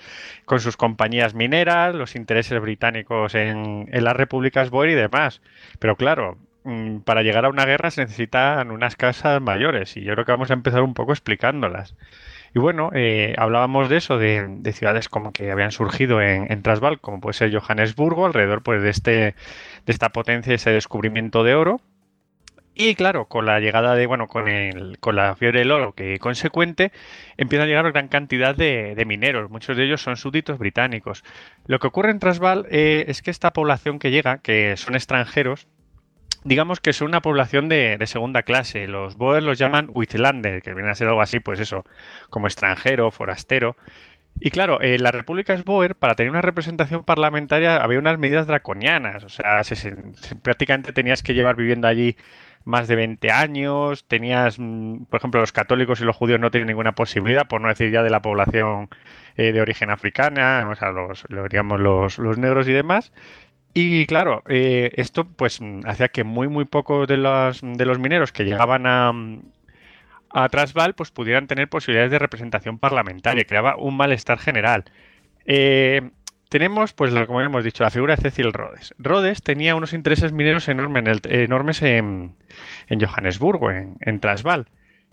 con 0.45 0.61
sus 0.61 0.77
compañías 0.77 1.35
mineras, 1.35 1.93
los 1.97 2.15
intereses 2.15 2.61
británicos 2.61 3.35
en, 3.35 3.89
en 3.91 4.05
las 4.05 4.17
repúblicas 4.17 4.71
Boer 4.71 4.91
y 4.91 4.95
demás. 4.95 5.43
Pero 5.81 5.97
claro, 5.97 6.39
para 7.05 7.23
llegar 7.23 7.45
a 7.45 7.49
una 7.49 7.65
guerra 7.65 7.91
se 7.91 8.03
necesitan 8.03 8.71
unas 8.71 8.97
casas 8.97 9.41
mayores 9.41 9.97
y 9.97 10.03
yo 10.03 10.15
creo 10.15 10.25
que 10.25 10.33
vamos 10.33 10.51
a 10.51 10.55
empezar 10.55 10.83
un 10.83 10.95
poco 10.95 11.13
explicándolas. 11.13 11.95
Y 12.55 12.59
bueno, 12.61 12.91
eh, 12.95 13.35
hablábamos 13.37 13.89
de 13.89 13.99
eso, 13.99 14.19
de, 14.19 14.73
ciudades 14.73 15.09
como 15.09 15.33
que 15.33 15.51
habían 15.51 15.71
surgido 15.71 16.23
en, 16.23 16.51
en, 16.51 16.63
Transvaal, 16.63 17.01
como 17.01 17.21
puede 17.21 17.35
ser 17.35 17.55
Johannesburgo, 17.55 18.27
alrededor 18.27 18.63
pues 18.63 18.83
de, 18.83 18.91
este, 18.91 19.11
de 19.13 19.35
esta 19.87 20.09
potencia, 20.11 20.55
ese 20.55 20.71
descubrimiento 20.71 21.45
de 21.45 21.55
oro. 21.55 21.81
Y 22.81 22.95
claro, 22.95 23.25
con 23.27 23.45
la 23.45 23.59
llegada 23.59 23.97
de, 23.97 24.07
bueno, 24.07 24.29
con, 24.29 24.47
el, 24.47 24.99
con 25.01 25.17
la 25.17 25.35
fiebre 25.35 25.59
del 25.59 25.73
oro 25.73 25.95
que 25.95 26.21
consecuente, 26.21 26.93
empieza 27.37 27.65
a 27.65 27.67
llegar 27.67 27.91
gran 27.91 28.07
cantidad 28.07 28.55
de, 28.55 29.03
mineros. 29.05 29.51
Muchos 29.51 29.77
de 29.77 29.85
ellos 29.85 30.01
son 30.01 30.17
súbditos 30.17 30.59
británicos. 30.59 31.25
Lo 31.67 31.81
que 31.81 31.89
ocurre 31.89 32.13
en 32.13 32.21
Transvaal 32.21 32.67
eh, 32.71 33.07
es 33.09 33.21
que 33.21 33.33
esta 33.33 33.53
población 33.53 33.99
que 33.99 34.13
llega, 34.13 34.39
que 34.39 34.77
son 34.77 34.95
extranjeros, 34.95 35.67
digamos 36.45 36.81
que 36.81 36.93
son 36.93 37.09
una 37.09 37.23
población 37.23 37.69
de, 37.69 37.97
de 37.99 38.07
segunda 38.07 38.43
clase. 38.43 38.87
Los 38.89 39.17
Boer 39.17 39.43
los 39.43 39.59
llaman 39.59 39.91
Uitlander, 39.95 40.63
que 40.63 40.75
viene 40.75 40.91
a 40.91 40.95
ser 40.95 41.09
algo 41.09 41.23
así, 41.23 41.41
pues 41.41 41.61
eso, 41.61 41.85
como 42.31 42.47
extranjero, 42.47 43.11
forastero. 43.11 43.77
Y 44.41 44.51
claro, 44.51 44.81
en 44.83 45.03
la 45.03 45.11
República 45.11 45.57
Boer, 45.65 45.97
para 45.97 46.15
tener 46.15 46.31
una 46.31 46.43
representación 46.43 47.05
parlamentaria, 47.05 47.77
había 47.79 47.99
unas 47.99 48.19
medidas 48.19 48.47
draconianas. 48.47 49.25
O 49.25 49.29
sea, 49.29 49.65
se- 49.65 49.97
prácticamente 50.43 50.93
tenías 50.93 51.23
que 51.23 51.35
llevar 51.35 51.57
viviendo 51.57 51.89
allí 51.89 52.17
más 52.65 52.87
de 52.89 52.97
20 52.97 53.31
años. 53.33 54.07
Tenías, 54.07 54.59
mm, 54.59 55.05
por 55.07 55.19
ejemplo, 55.19 55.41
los 55.41 55.53
católicos 55.53 56.01
y 56.01 56.05
los 56.05 56.17
judíos 56.17 56.39
no 56.41 56.51
tienen 56.53 56.69
ninguna 56.69 56.93
posibilidad, 56.95 57.49
por 57.49 57.61
no 57.61 57.69
decir 57.69 57.91
ya 57.91 58.03
de 58.03 58.11
la 58.11 58.23
población 58.23 58.89
eh, 59.37 59.53
de 59.53 59.61
origen 59.61 59.91
africana, 59.91 60.69
o 60.71 60.75
sea, 60.77 60.91
los, 60.93 61.25
digamos, 61.51 61.81
los, 61.81 62.19
los 62.19 62.39
negros 62.39 62.69
y 62.69 62.73
demás. 62.73 63.13
Y 63.81 64.07
claro, 64.07 64.43
eh, 64.49 64.91
esto 64.95 65.25
pues 65.25 65.61
hacía 65.85 66.09
que 66.09 66.25
muy 66.25 66.49
muy 66.49 66.65
pocos 66.65 67.07
de 67.07 67.17
los, 67.17 67.61
de 67.63 67.87
los 67.87 68.01
mineros 68.01 68.33
que 68.33 68.45
llegaban 68.45 68.87
a, 68.87 69.13
a 70.31 70.49
Transvaal 70.49 70.95
pues 70.95 71.13
pudieran 71.13 71.47
tener 71.47 71.69
posibilidades 71.69 72.11
de 72.11 72.19
representación 72.19 72.81
parlamentaria, 72.81 73.45
creaba 73.45 73.77
un 73.77 73.97
malestar 73.97 74.41
general. 74.41 74.85
Eh, 75.47 76.11
tenemos, 76.49 76.93
pues 76.93 77.15
como 77.27 77.41
hemos 77.41 77.63
dicho, 77.63 77.85
la 77.85 77.91
figura 77.91 78.17
de 78.17 78.23
Cecil 78.23 78.53
Rhodes. 78.53 78.95
Rhodes 78.99 79.45
tenía 79.45 79.77
unos 79.77 79.93
intereses 79.93 80.33
mineros 80.33 80.67
enormes 80.69 81.83
en, 81.83 82.35
en, 82.89 83.01
Johannesburgo, 83.01 83.71
en, 83.71 83.97
en. 84.01 84.21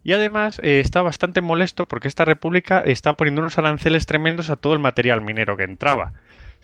Y 0.03 0.14
además 0.14 0.60
eh, 0.64 0.80
está 0.80 1.03
bastante 1.03 1.42
molesto 1.42 1.88
porque 1.88 2.08
esta 2.08 2.26
república 2.26 2.80
está 2.80 3.14
poniendo 3.14 3.42
unos 3.42 3.60
aranceles 3.60 4.08
tremendos 4.08 4.50
a 4.50 4.56
todo 4.56 4.74
el 4.74 4.80
material 4.80 5.22
minero 5.22 5.56
que 5.56 5.66
entraba. 5.66 6.14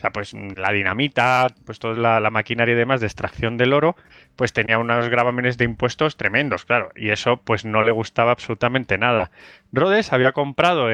O 0.02 0.04
sea, 0.04 0.10
pues 0.10 0.34
la 0.34 0.72
dinamita, 0.72 1.46
pues 1.64 1.78
toda 1.78 2.20
la, 2.20 2.30
maquinaria 2.32 2.74
y 2.74 2.76
demás 2.76 3.02
de 3.02 3.06
extracción 3.06 3.56
del 3.56 3.72
oro, 3.72 3.96
pues 4.36 4.52
tenía 4.52 4.80
unos 4.80 5.10
gravámenes 5.10 5.60
de 5.60 5.66
impuestos 5.66 6.18
tremendos, 6.18 6.66
claro. 6.66 6.90
Y 6.96 7.10
eso 7.10 7.38
pues 7.38 7.66
no 7.66 7.84
le 7.84 7.92
gustaba 7.92 8.32
absolutamente 8.32 8.98
nada. 8.98 9.30
Rhodes 9.72 10.12
había 10.12 10.32
comprado 10.32 10.88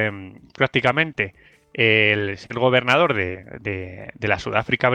prácticamente 0.54 1.36
el, 1.72 2.38
gobernador 2.54 3.14
de, 3.14 4.12
la 4.20 4.40
Sudáfrica 4.40 4.92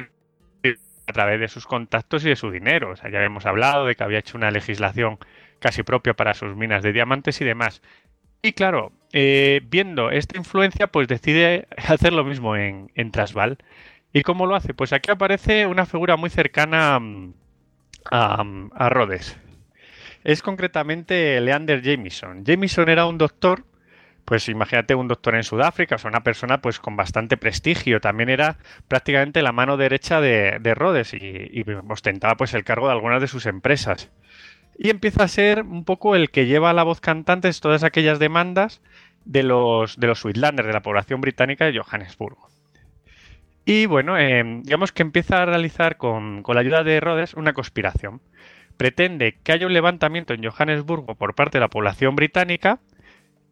a 1.06 1.12
través 1.14 1.40
de 1.40 1.48
sus 1.48 1.66
contactos 1.66 2.22
y 2.26 2.28
de 2.28 2.36
su 2.36 2.50
dinero. 2.50 2.90
O 2.90 2.96
sea, 2.96 3.10
ya 3.10 3.24
hemos 3.24 3.46
hablado 3.46 3.86
de 3.86 3.94
que 3.94 4.04
había 4.04 4.18
hecho 4.18 4.36
una 4.36 4.50
legislación 4.50 5.16
casi 5.58 5.84
propia 5.84 6.12
para 6.12 6.34
sus 6.34 6.54
minas 6.54 6.82
de 6.82 6.92
diamantes 6.92 7.40
y 7.40 7.46
demás. 7.46 7.80
Y 8.42 8.52
claro, 8.52 8.92
eh, 9.12 9.60
viendo 9.64 10.10
esta 10.10 10.36
influencia, 10.36 10.88
pues 10.88 11.06
decide 11.06 11.68
hacer 11.76 12.12
lo 12.12 12.24
mismo 12.24 12.56
en, 12.56 12.90
en. 12.94 13.12
¿Y 14.12 14.22
cómo 14.22 14.46
lo 14.46 14.54
hace? 14.54 14.74
Pues 14.74 14.92
aquí 14.92 15.10
aparece 15.10 15.66
una 15.66 15.86
figura 15.86 16.16
muy 16.16 16.30
cercana 16.30 16.98
mm, 16.98 17.34
a, 18.10 18.44
a 18.74 18.88
Rhodes. 18.88 19.38
Es 20.24 20.42
concretamente 20.42 21.40
Leander 21.40 21.82
Jameson. 21.82 22.44
Jameson 22.44 22.88
era 22.88 23.06
un 23.06 23.18
doctor, 23.18 23.64
pues 24.24 24.48
imagínate 24.48 24.94
un 24.94 25.08
doctor 25.08 25.34
en 25.34 25.42
Sudáfrica, 25.42 25.96
o 25.96 25.98
sea, 25.98 26.10
una 26.10 26.22
persona 26.22 26.60
pues 26.60 26.78
con 26.78 26.94
bastante 26.94 27.36
prestigio. 27.36 28.00
También 28.00 28.28
era 28.28 28.58
prácticamente 28.86 29.42
la 29.42 29.52
mano 29.52 29.76
derecha 29.76 30.20
de, 30.20 30.58
de 30.60 30.74
Rhodes 30.74 31.14
y, 31.14 31.64
ostentaba 31.88 32.36
pues 32.36 32.54
el 32.54 32.64
cargo 32.64 32.86
de 32.86 32.92
algunas 32.92 33.20
de 33.20 33.28
sus 33.28 33.46
empresas. 33.46 34.10
Y 34.78 34.90
empieza 34.90 35.24
a 35.24 35.28
ser 35.28 35.62
un 35.62 35.84
poco 35.84 36.16
el 36.16 36.30
que 36.30 36.46
lleva 36.46 36.72
la 36.72 36.82
voz 36.82 37.00
cantante 37.00 37.50
todas 37.60 37.82
aquellas 37.82 38.18
demandas 38.18 38.80
de 39.24 39.42
los, 39.42 39.98
de 39.98 40.06
los 40.06 40.24
Uitlanders, 40.24 40.66
de 40.66 40.72
la 40.72 40.82
población 40.82 41.20
británica 41.20 41.64
de 41.64 41.78
Johannesburgo. 41.78 42.51
Y 43.64 43.86
bueno, 43.86 44.18
eh, 44.18 44.42
digamos 44.62 44.92
que 44.92 45.02
empieza 45.02 45.42
a 45.42 45.46
realizar 45.46 45.96
con, 45.96 46.42
con 46.42 46.56
la 46.56 46.62
ayuda 46.62 46.82
de 46.82 47.00
Rhodes 47.00 47.34
una 47.34 47.52
conspiración. 47.52 48.20
Pretende 48.76 49.38
que 49.42 49.52
haya 49.52 49.66
un 49.66 49.72
levantamiento 49.72 50.34
en 50.34 50.42
Johannesburgo 50.44 51.14
por 51.14 51.34
parte 51.34 51.58
de 51.58 51.60
la 51.60 51.68
población 51.68 52.16
británica 52.16 52.80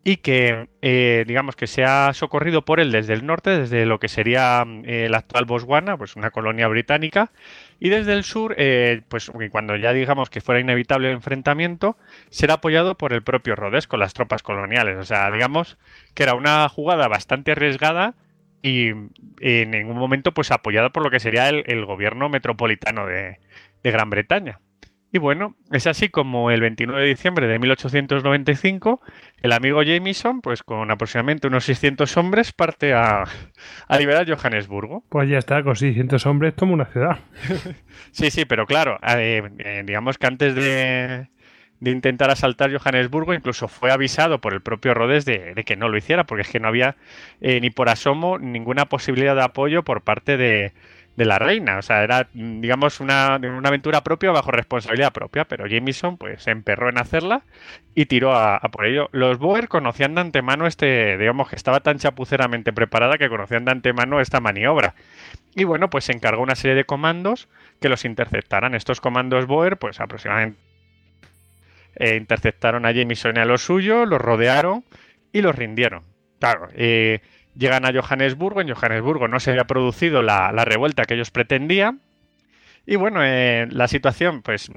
y 0.03 0.17
que, 0.19 0.69
eh, 0.81 1.25
digamos, 1.27 1.57
que 1.57 1.67
sea 1.67 2.13
socorrido 2.15 2.65
por 2.65 2.81
él 2.81 2.91
desde 2.91 3.13
el 3.13 3.27
norte, 3.27 3.51
desde 3.51 3.85
lo 3.85 4.01
que 4.01 4.09
sería 4.09 4.65
eh, 4.85 5.09
la 5.11 5.19
actual 5.19 5.45
Botswana, 5.45 5.99
pues 5.99 6.17
una 6.17 6.31
colonia 6.31 6.69
británica, 6.69 7.33
y 7.79 7.91
desde 7.91 8.15
el 8.15 8.25
sur, 8.25 8.55
eh, 8.57 9.03
pues 9.09 9.31
cuando 9.51 9.77
ya 9.77 9.93
digamos 9.93 10.31
que 10.31 10.41
fuera 10.41 10.61
inevitable 10.61 11.09
el 11.09 11.15
enfrentamiento, 11.15 11.99
será 12.31 12.55
apoyado 12.55 12.97
por 12.97 13.13
el 13.13 13.23
propio 13.23 13.57
Rhodes 13.57 13.87
con 13.87 14.01
las 14.01 14.15
tropas 14.15 14.43
coloniales. 14.43 14.97
O 14.97 15.05
sea, 15.05 15.31
digamos 15.31 15.77
que 16.15 16.23
era 16.23 16.35
una 16.35 16.69
jugada 16.71 17.07
bastante 17.09 17.53
arriesgada 17.53 18.15
y 18.63 18.89
en 19.41 19.71
ningún 19.71 19.97
momento 19.97 20.33
pues 20.33 20.51
apoyada 20.51 20.91
por 20.91 21.03
lo 21.03 21.11
que 21.11 21.21
sería 21.21 21.49
el, 21.49 21.65
el 21.67 21.85
gobierno 21.87 22.29
metropolitano 22.29 23.07
de, 23.07 23.39
de 23.83 23.91
Gran 23.91 24.11
Bretaña. 24.11 24.61
Y 25.13 25.19
bueno, 25.19 25.57
es 25.73 25.89
así 25.89 26.09
como 26.09 26.53
el 26.53 26.61
29 26.61 27.03
de 27.03 27.09
diciembre 27.09 27.49
de 27.49 27.59
1895, 27.59 29.01
el 29.43 29.53
amigo 29.53 29.83
Jameson, 29.83 30.41
pues 30.41 30.63
con 30.63 30.89
aproximadamente 30.93 31.49
unos 31.49 31.65
600 31.65 32.17
hombres, 32.17 32.53
parte 32.53 32.95
a, 32.95 33.25
a 33.89 33.99
liberar 33.99 34.33
Johannesburgo. 34.33 35.03
Pues 35.09 35.29
ya 35.29 35.39
está, 35.39 35.65
con 35.65 35.75
600 35.75 36.25
hombres 36.27 36.55
toma 36.55 36.75
una 36.75 36.87
ciudad. 36.87 37.19
Sí, 38.13 38.31
sí, 38.31 38.45
pero 38.45 38.67
claro, 38.67 38.99
eh, 39.07 39.43
eh, 39.59 39.83
digamos 39.85 40.19
que 40.19 40.27
antes 40.27 40.55
de, 40.55 41.29
de 41.81 41.91
intentar 41.91 42.31
asaltar 42.31 42.71
Johannesburgo, 42.77 43.35
incluso 43.35 43.67
fue 43.67 43.91
avisado 43.91 44.41
por 44.41 44.53
el 44.53 44.61
propio 44.61 44.95
Rhodes 44.95 45.25
de, 45.25 45.55
que 45.65 45.77
no 45.77 45.89
lo 45.89 45.97
hiciera, 45.97 46.25
porque 46.25 46.43
es 46.43 46.49
que 46.49 46.61
no 46.61 46.69
había 46.69 46.97
eh, 47.41 47.61
ni 47.61 47.71
por 47.71 47.89
asomo 47.89 48.39
ninguna 48.39 48.87
posibilidad 48.87 49.35
de 49.35 49.43
apoyo 49.43 49.83
por 49.83 50.03
parte 50.03 50.37
de, 50.37 50.73
de 51.17 51.25
la 51.25 51.39
reina. 51.39 51.79
O 51.79 51.83
sea, 51.83 52.03
era, 52.03 52.29
digamos, 52.35 53.01
una, 53.01 53.37
una 53.37 53.69
aventura 53.69 54.03
propia 54.03 54.31
bajo 54.31 54.51
responsabilidad 54.51 55.13
propia, 55.13 55.45
pero 55.47 55.67
Jameson 55.67 56.19
pues 56.19 56.43
se 56.43 56.51
emperró 56.51 56.91
en 56.91 56.99
hacerla 56.99 57.43
y 57.95 58.07
tiró 58.07 58.35
a, 58.35 58.57
a 58.57 58.69
por 58.71 58.87
ello. 58.87 59.09
Los 59.13 59.39
Boer 59.39 59.69
conocían 59.69 60.15
de 60.15 60.21
antemano 60.21 60.67
este, 60.67 61.17
digamos 61.19 61.49
que 61.49 61.57
estaba 61.57 61.81
tan 61.81 61.99
chapuceramente 61.99 62.73
preparada 62.73 63.19
que 63.19 63.29
conocían 63.29 63.65
de 63.65 63.73
antemano 63.73 64.21
esta 64.21 64.41
maniobra. 64.41 64.95
Y 65.55 65.65
bueno, 65.65 65.91
pues 65.91 66.05
se 66.05 66.13
encargó 66.13 66.43
una 66.43 66.55
serie 66.55 66.77
de 66.77 66.85
comandos 66.85 67.49
que 67.81 67.89
los 67.89 68.05
interceptaran. 68.05 68.75
Estos 68.75 69.01
comandos 69.01 69.47
Boer, 69.47 69.79
pues 69.79 70.01
aproximadamente 70.01 70.70
eh, 71.97 72.17
interceptaron 72.17 72.87
a 72.87 72.93
Jameson 72.93 73.37
y 73.37 73.41
a 73.41 73.45
los 73.45 73.63
suyos, 73.63 74.09
los 74.09 74.21
rodearon 74.21 74.85
y 75.33 75.43
los 75.43 75.55
rindieron. 75.55 76.05
Claro, 76.39 76.69
eh, 76.75 77.21
llegan 77.57 77.85
a 77.85 77.93
Johannesburgo. 77.93 78.61
En 78.61 78.73
Johannesburgo 78.73 79.29
no 79.29 79.41
se 79.41 79.51
había 79.51 79.65
producido 79.65 80.23
la, 80.23 80.53
la 80.53 80.65
revuelta 80.65 81.05
que 81.05 81.15
ellos 81.15 81.31
pretendían. 81.31 82.01
Y 82.87 82.97
bueno, 82.97 83.21
eh, 83.23 83.69
la 83.71 83.89
situación, 83.89 84.43
pues 84.43 84.71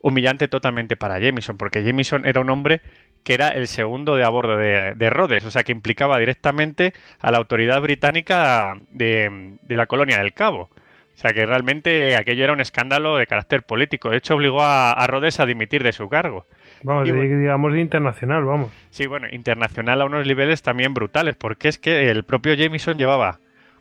humillante 0.00 0.48
totalmente 0.48 0.96
para 0.96 1.18
Jameson, 1.18 1.56
porque 1.56 1.82
Jameson 1.82 2.26
era 2.26 2.40
un 2.40 2.50
hombre 2.50 2.82
que 3.22 3.32
era 3.32 3.48
el 3.48 3.66
segundo 3.66 4.16
de 4.16 4.24
a 4.24 4.28
bordo 4.28 4.58
de, 4.58 4.92
de 4.94 5.10
Rhodes, 5.10 5.46
o 5.46 5.50
sea 5.50 5.64
que 5.64 5.72
implicaba 5.72 6.18
directamente 6.18 6.92
a 7.20 7.30
la 7.30 7.38
autoridad 7.38 7.80
británica 7.80 8.76
de, 8.90 9.56
de 9.62 9.76
la 9.76 9.86
colonia 9.86 10.18
del 10.18 10.34
Cabo. 10.34 10.68
O 11.14 11.16
sea 11.16 11.32
que 11.32 11.46
realmente 11.46 12.16
aquello 12.16 12.44
era 12.44 12.52
un 12.52 12.60
escándalo 12.60 13.16
de 13.16 13.26
carácter 13.26 13.62
político. 13.62 14.10
De 14.10 14.16
hecho, 14.16 14.34
obligó 14.34 14.62
a, 14.62 14.92
a 14.92 15.06
Rhodes 15.06 15.38
a 15.40 15.46
dimitir 15.46 15.82
de 15.82 15.92
su 15.92 16.08
cargo. 16.08 16.46
Vamos, 16.82 17.08
bueno. 17.08 17.22
digamos 17.38 17.72
de 17.72 17.80
internacional, 17.80 18.44
vamos. 18.44 18.70
Sí, 18.90 19.06
bueno, 19.06 19.28
internacional 19.30 20.02
a 20.02 20.04
unos 20.04 20.26
niveles 20.26 20.60
también 20.62 20.92
brutales, 20.92 21.36
porque 21.36 21.68
es 21.68 21.78
que 21.78 22.10
el 22.10 22.24
propio 22.24 22.54
Jameson 22.54 22.98
llevaba 22.98 23.38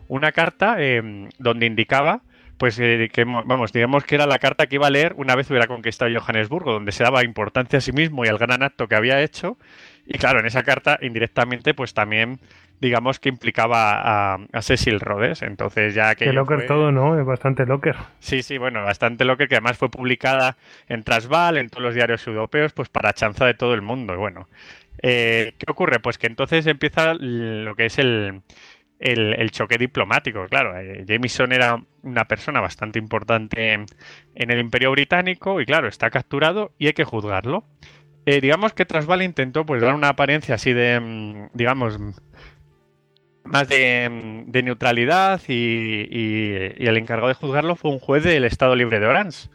una 0.07 0.31
carta 0.31 0.75
eh, 0.77 1.27
donde 1.39 1.65
indicaba, 1.65 2.21
pues 2.57 2.77
eh, 2.79 3.09
que, 3.11 3.25
mo- 3.25 3.43
vamos, 3.45 3.73
digamos 3.73 4.03
que 4.05 4.15
era 4.15 4.27
la 4.27 4.37
carta 4.39 4.67
que 4.67 4.75
iba 4.75 4.87
a 4.87 4.91
leer 4.91 5.13
una 5.17 5.35
vez 5.35 5.49
hubiera 5.49 5.67
conquistado 5.67 6.11
Johannesburgo, 6.17 6.71
donde 6.71 6.91
se 6.91 7.03
daba 7.03 7.23
importancia 7.25 7.79
a 7.79 7.81
sí 7.81 7.91
mismo 7.91 8.23
y 8.23 8.27
al 8.27 8.37
gran 8.37 8.61
acto 8.63 8.87
que 8.87 8.95
había 8.95 9.21
hecho. 9.21 9.57
Y 10.05 10.17
claro, 10.17 10.39
en 10.39 10.45
esa 10.45 10.63
carta, 10.63 10.99
indirectamente, 11.01 11.73
pues 11.73 11.93
también, 11.93 12.39
digamos 12.83 13.19
que 13.19 13.29
implicaba 13.29 14.33
a, 14.33 14.37
a 14.51 14.61
Cecil 14.61 14.99
Rhodes. 14.99 15.41
Entonces 15.41 15.95
ya 15.95 16.13
que... 16.15 16.25
Que 16.25 16.33
locker 16.33 16.67
todo, 16.67 16.91
¿no? 16.91 17.17
Es 17.17 17.25
bastante 17.25 17.65
locker. 17.65 17.95
Sí, 18.19 18.43
sí, 18.43 18.57
bueno, 18.57 18.83
bastante 18.83 19.23
lo 19.23 19.37
que 19.37 19.45
además 19.45 19.77
fue 19.77 19.89
publicada 19.89 20.57
en 20.89 21.03
Transvaal, 21.03 21.57
en 21.57 21.69
todos 21.69 21.83
los 21.83 21.95
diarios 21.95 22.27
europeos, 22.27 22.73
pues 22.73 22.89
para 22.89 23.13
chanza 23.13 23.45
de 23.45 23.53
todo 23.53 23.73
el 23.73 23.81
mundo. 23.81 24.13
Y 24.13 24.17
bueno, 24.17 24.49
eh, 25.01 25.53
¿qué 25.57 25.65
ocurre? 25.71 25.99
Pues 25.99 26.17
que 26.17 26.27
entonces 26.27 26.67
empieza 26.67 27.13
lo 27.13 27.73
que 27.75 27.85
es 27.85 27.97
el, 27.99 28.41
el, 28.99 29.33
el 29.39 29.51
choque 29.51 29.77
diplomático. 29.77 30.45
Claro, 30.49 30.77
eh, 30.77 31.05
Jameson 31.07 31.53
era 31.53 31.81
una 32.01 32.25
persona 32.25 32.59
bastante 32.59 32.99
importante 32.99 33.73
en, 33.73 33.85
en 34.35 34.51
el 34.51 34.59
Imperio 34.59 34.91
Británico 34.91 35.61
y 35.61 35.65
claro, 35.65 35.87
está 35.87 36.09
capturado 36.09 36.73
y 36.77 36.87
hay 36.87 36.93
que 36.93 37.05
juzgarlo. 37.05 37.63
Eh, 38.25 38.39
digamos 38.39 38.73
que 38.73 38.85
Transvaal 38.85 39.21
intentó 39.21 39.65
pues 39.65 39.81
dar 39.81 39.93
una 39.93 40.07
apariencia 40.07 40.55
así 40.55 40.71
de, 40.71 40.97
mm, 40.97 41.49
digamos, 41.53 41.99
más 43.43 43.67
de, 43.67 44.43
de 44.47 44.63
neutralidad 44.63 45.41
y, 45.47 45.53
y- 45.53 46.73
y 46.77 46.87
el 46.87 46.97
encargado 46.97 47.27
de 47.29 47.33
juzgarlo 47.35 47.75
fue 47.75 47.91
un 47.91 47.99
juez 47.99 48.23
del 48.23 48.43
Estado 48.45 48.75
Libre 48.75 48.99
de 48.99 49.07
Orange, 49.07 49.49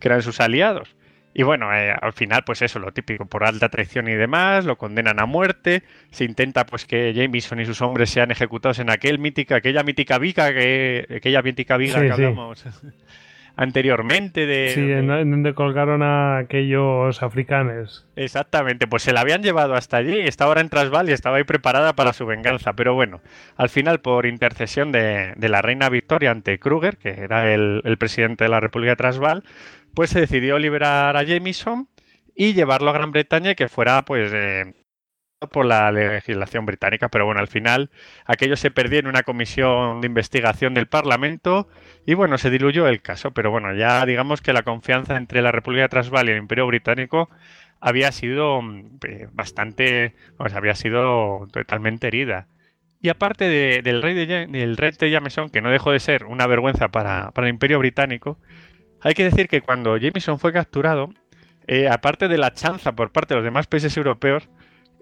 que 0.00 0.08
eran 0.08 0.22
sus 0.22 0.40
aliados. 0.40 0.96
Y 1.34 1.44
bueno, 1.44 1.72
eh, 1.72 1.92
al 1.92 2.12
final, 2.14 2.42
pues 2.44 2.62
eso, 2.62 2.80
lo 2.80 2.90
típico, 2.92 3.26
por 3.26 3.44
alta 3.44 3.68
traición 3.68 4.08
y 4.08 4.14
demás, 4.14 4.64
lo 4.64 4.76
condenan 4.76 5.20
a 5.20 5.26
muerte, 5.26 5.84
se 6.10 6.24
intenta 6.24 6.66
pues 6.66 6.84
que 6.84 7.12
Jameson 7.14 7.60
y 7.60 7.64
sus 7.66 7.80
hombres 7.80 8.10
sean 8.10 8.30
ejecutados 8.32 8.80
en 8.80 8.90
aquel 8.90 9.20
mítica, 9.20 9.56
aquella 9.56 9.84
mítica 9.84 10.18
viga 10.18 10.52
que, 10.52 11.06
aquella 11.16 11.42
mítica 11.42 11.76
viga 11.76 12.00
Sí, 12.00 12.06
que 12.08 12.14
sí. 12.16 12.22
anteriormente 13.58 14.46
de... 14.46 14.70
Sí, 14.72 14.80
en, 14.80 15.10
en 15.10 15.30
donde 15.32 15.52
colgaron 15.52 16.02
a 16.02 16.38
aquellos 16.38 17.22
africanos. 17.24 18.06
Exactamente, 18.14 18.86
pues 18.86 19.02
se 19.02 19.12
la 19.12 19.20
habían 19.20 19.42
llevado 19.42 19.74
hasta 19.74 19.96
allí 19.96 20.20
estaba 20.20 20.50
ahora 20.50 20.60
en 20.60 20.68
Transvaal 20.68 21.10
y 21.10 21.12
estaba 21.12 21.38
ahí 21.38 21.44
preparada 21.44 21.92
para 21.92 22.12
su 22.12 22.24
venganza. 22.24 22.74
Pero 22.74 22.94
bueno, 22.94 23.20
al 23.56 23.68
final, 23.68 24.00
por 24.00 24.26
intercesión 24.26 24.92
de, 24.92 25.34
de 25.36 25.48
la 25.48 25.60
reina 25.60 25.88
Victoria 25.88 26.30
ante 26.30 26.58
Kruger, 26.60 26.96
que 26.98 27.10
era 27.10 27.52
el, 27.52 27.82
el 27.84 27.98
presidente 27.98 28.44
de 28.44 28.50
la 28.50 28.60
República 28.60 28.92
de 28.92 28.96
Transvaal, 28.96 29.42
pues 29.92 30.10
se 30.10 30.20
decidió 30.20 30.58
liberar 30.58 31.16
a 31.16 31.24
Jameson 31.24 31.88
y 32.36 32.54
llevarlo 32.54 32.90
a 32.90 32.92
Gran 32.92 33.10
Bretaña 33.10 33.50
y 33.50 33.54
que 33.56 33.68
fuera, 33.68 34.04
pues, 34.04 34.30
eh, 34.32 34.72
por 35.46 35.66
la 35.66 35.90
legislación 35.92 36.66
británica. 36.66 37.08
Pero 37.08 37.24
bueno, 37.26 37.40
al 37.40 37.48
final 37.48 37.90
aquello 38.26 38.56
se 38.56 38.70
perdió 38.70 38.98
en 38.98 39.06
una 39.06 39.22
comisión 39.22 40.00
de 40.00 40.06
investigación 40.08 40.74
del 40.74 40.86
Parlamento 40.88 41.68
y 42.06 42.14
bueno, 42.14 42.38
se 42.38 42.50
diluyó 42.50 42.88
el 42.88 43.02
caso. 43.02 43.30
Pero 43.32 43.50
bueno, 43.50 43.74
ya 43.74 44.04
digamos 44.06 44.40
que 44.42 44.52
la 44.52 44.62
confianza 44.62 45.16
entre 45.16 45.42
la 45.42 45.52
República 45.52 45.82
de 45.82 45.88
Transvaal 45.90 46.28
y 46.28 46.32
el 46.32 46.38
Imperio 46.38 46.66
Británico 46.66 47.30
había 47.80 48.10
sido 48.12 48.60
mm, 48.62 48.98
eh, 49.06 49.28
bastante, 49.32 50.14
pues 50.36 50.54
había 50.54 50.74
sido 50.74 51.46
totalmente 51.52 52.08
herida. 52.08 52.48
Y 53.00 53.10
aparte 53.10 53.44
de- 53.48 53.82
del 53.82 54.02
rey 54.02 54.14
de, 54.14 54.46
del 54.48 54.76
rey 54.76 54.90
de 54.98 55.10
Jameson, 55.10 55.50
que 55.50 55.60
no 55.60 55.70
dejó 55.70 55.92
de 55.92 56.00
ser 56.00 56.24
una 56.24 56.46
vergüenza 56.48 56.88
para, 56.88 57.30
para 57.32 57.46
el 57.46 57.54
Imperio 57.54 57.78
Británico, 57.78 58.38
hay 59.00 59.14
que 59.14 59.24
decir 59.24 59.48
que 59.48 59.60
cuando 59.62 59.96
Jameson 59.96 60.38
fue 60.40 60.52
capturado, 60.52 61.10
eh, 61.68 61.88
aparte 61.88 62.28
de 62.28 62.38
la 62.38 62.52
chanza 62.54 62.92
por 62.92 63.12
parte 63.12 63.34
de 63.34 63.36
los 63.40 63.44
demás 63.44 63.66
países 63.68 63.96
europeos, 63.96 64.48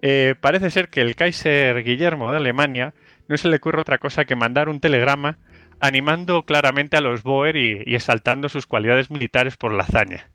eh, 0.01 0.35
parece 0.39 0.69
ser 0.69 0.89
que 0.89 1.01
el 1.01 1.15
Kaiser 1.15 1.83
Guillermo 1.83 2.31
de 2.31 2.37
Alemania 2.37 2.93
no 3.27 3.37
se 3.37 3.49
le 3.49 3.57
ocurre 3.57 3.81
otra 3.81 3.97
cosa 3.97 4.25
que 4.25 4.35
mandar 4.35 4.69
un 4.69 4.79
telegrama 4.79 5.37
animando 5.79 6.43
claramente 6.43 6.97
a 6.97 7.01
los 7.01 7.23
Boer 7.23 7.55
y, 7.55 7.83
y 7.85 7.95
exaltando 7.95 8.49
sus 8.49 8.65
cualidades 8.65 9.11
militares 9.11 9.57
por 9.57 9.73
la 9.73 9.83
hazaña. 9.83 10.29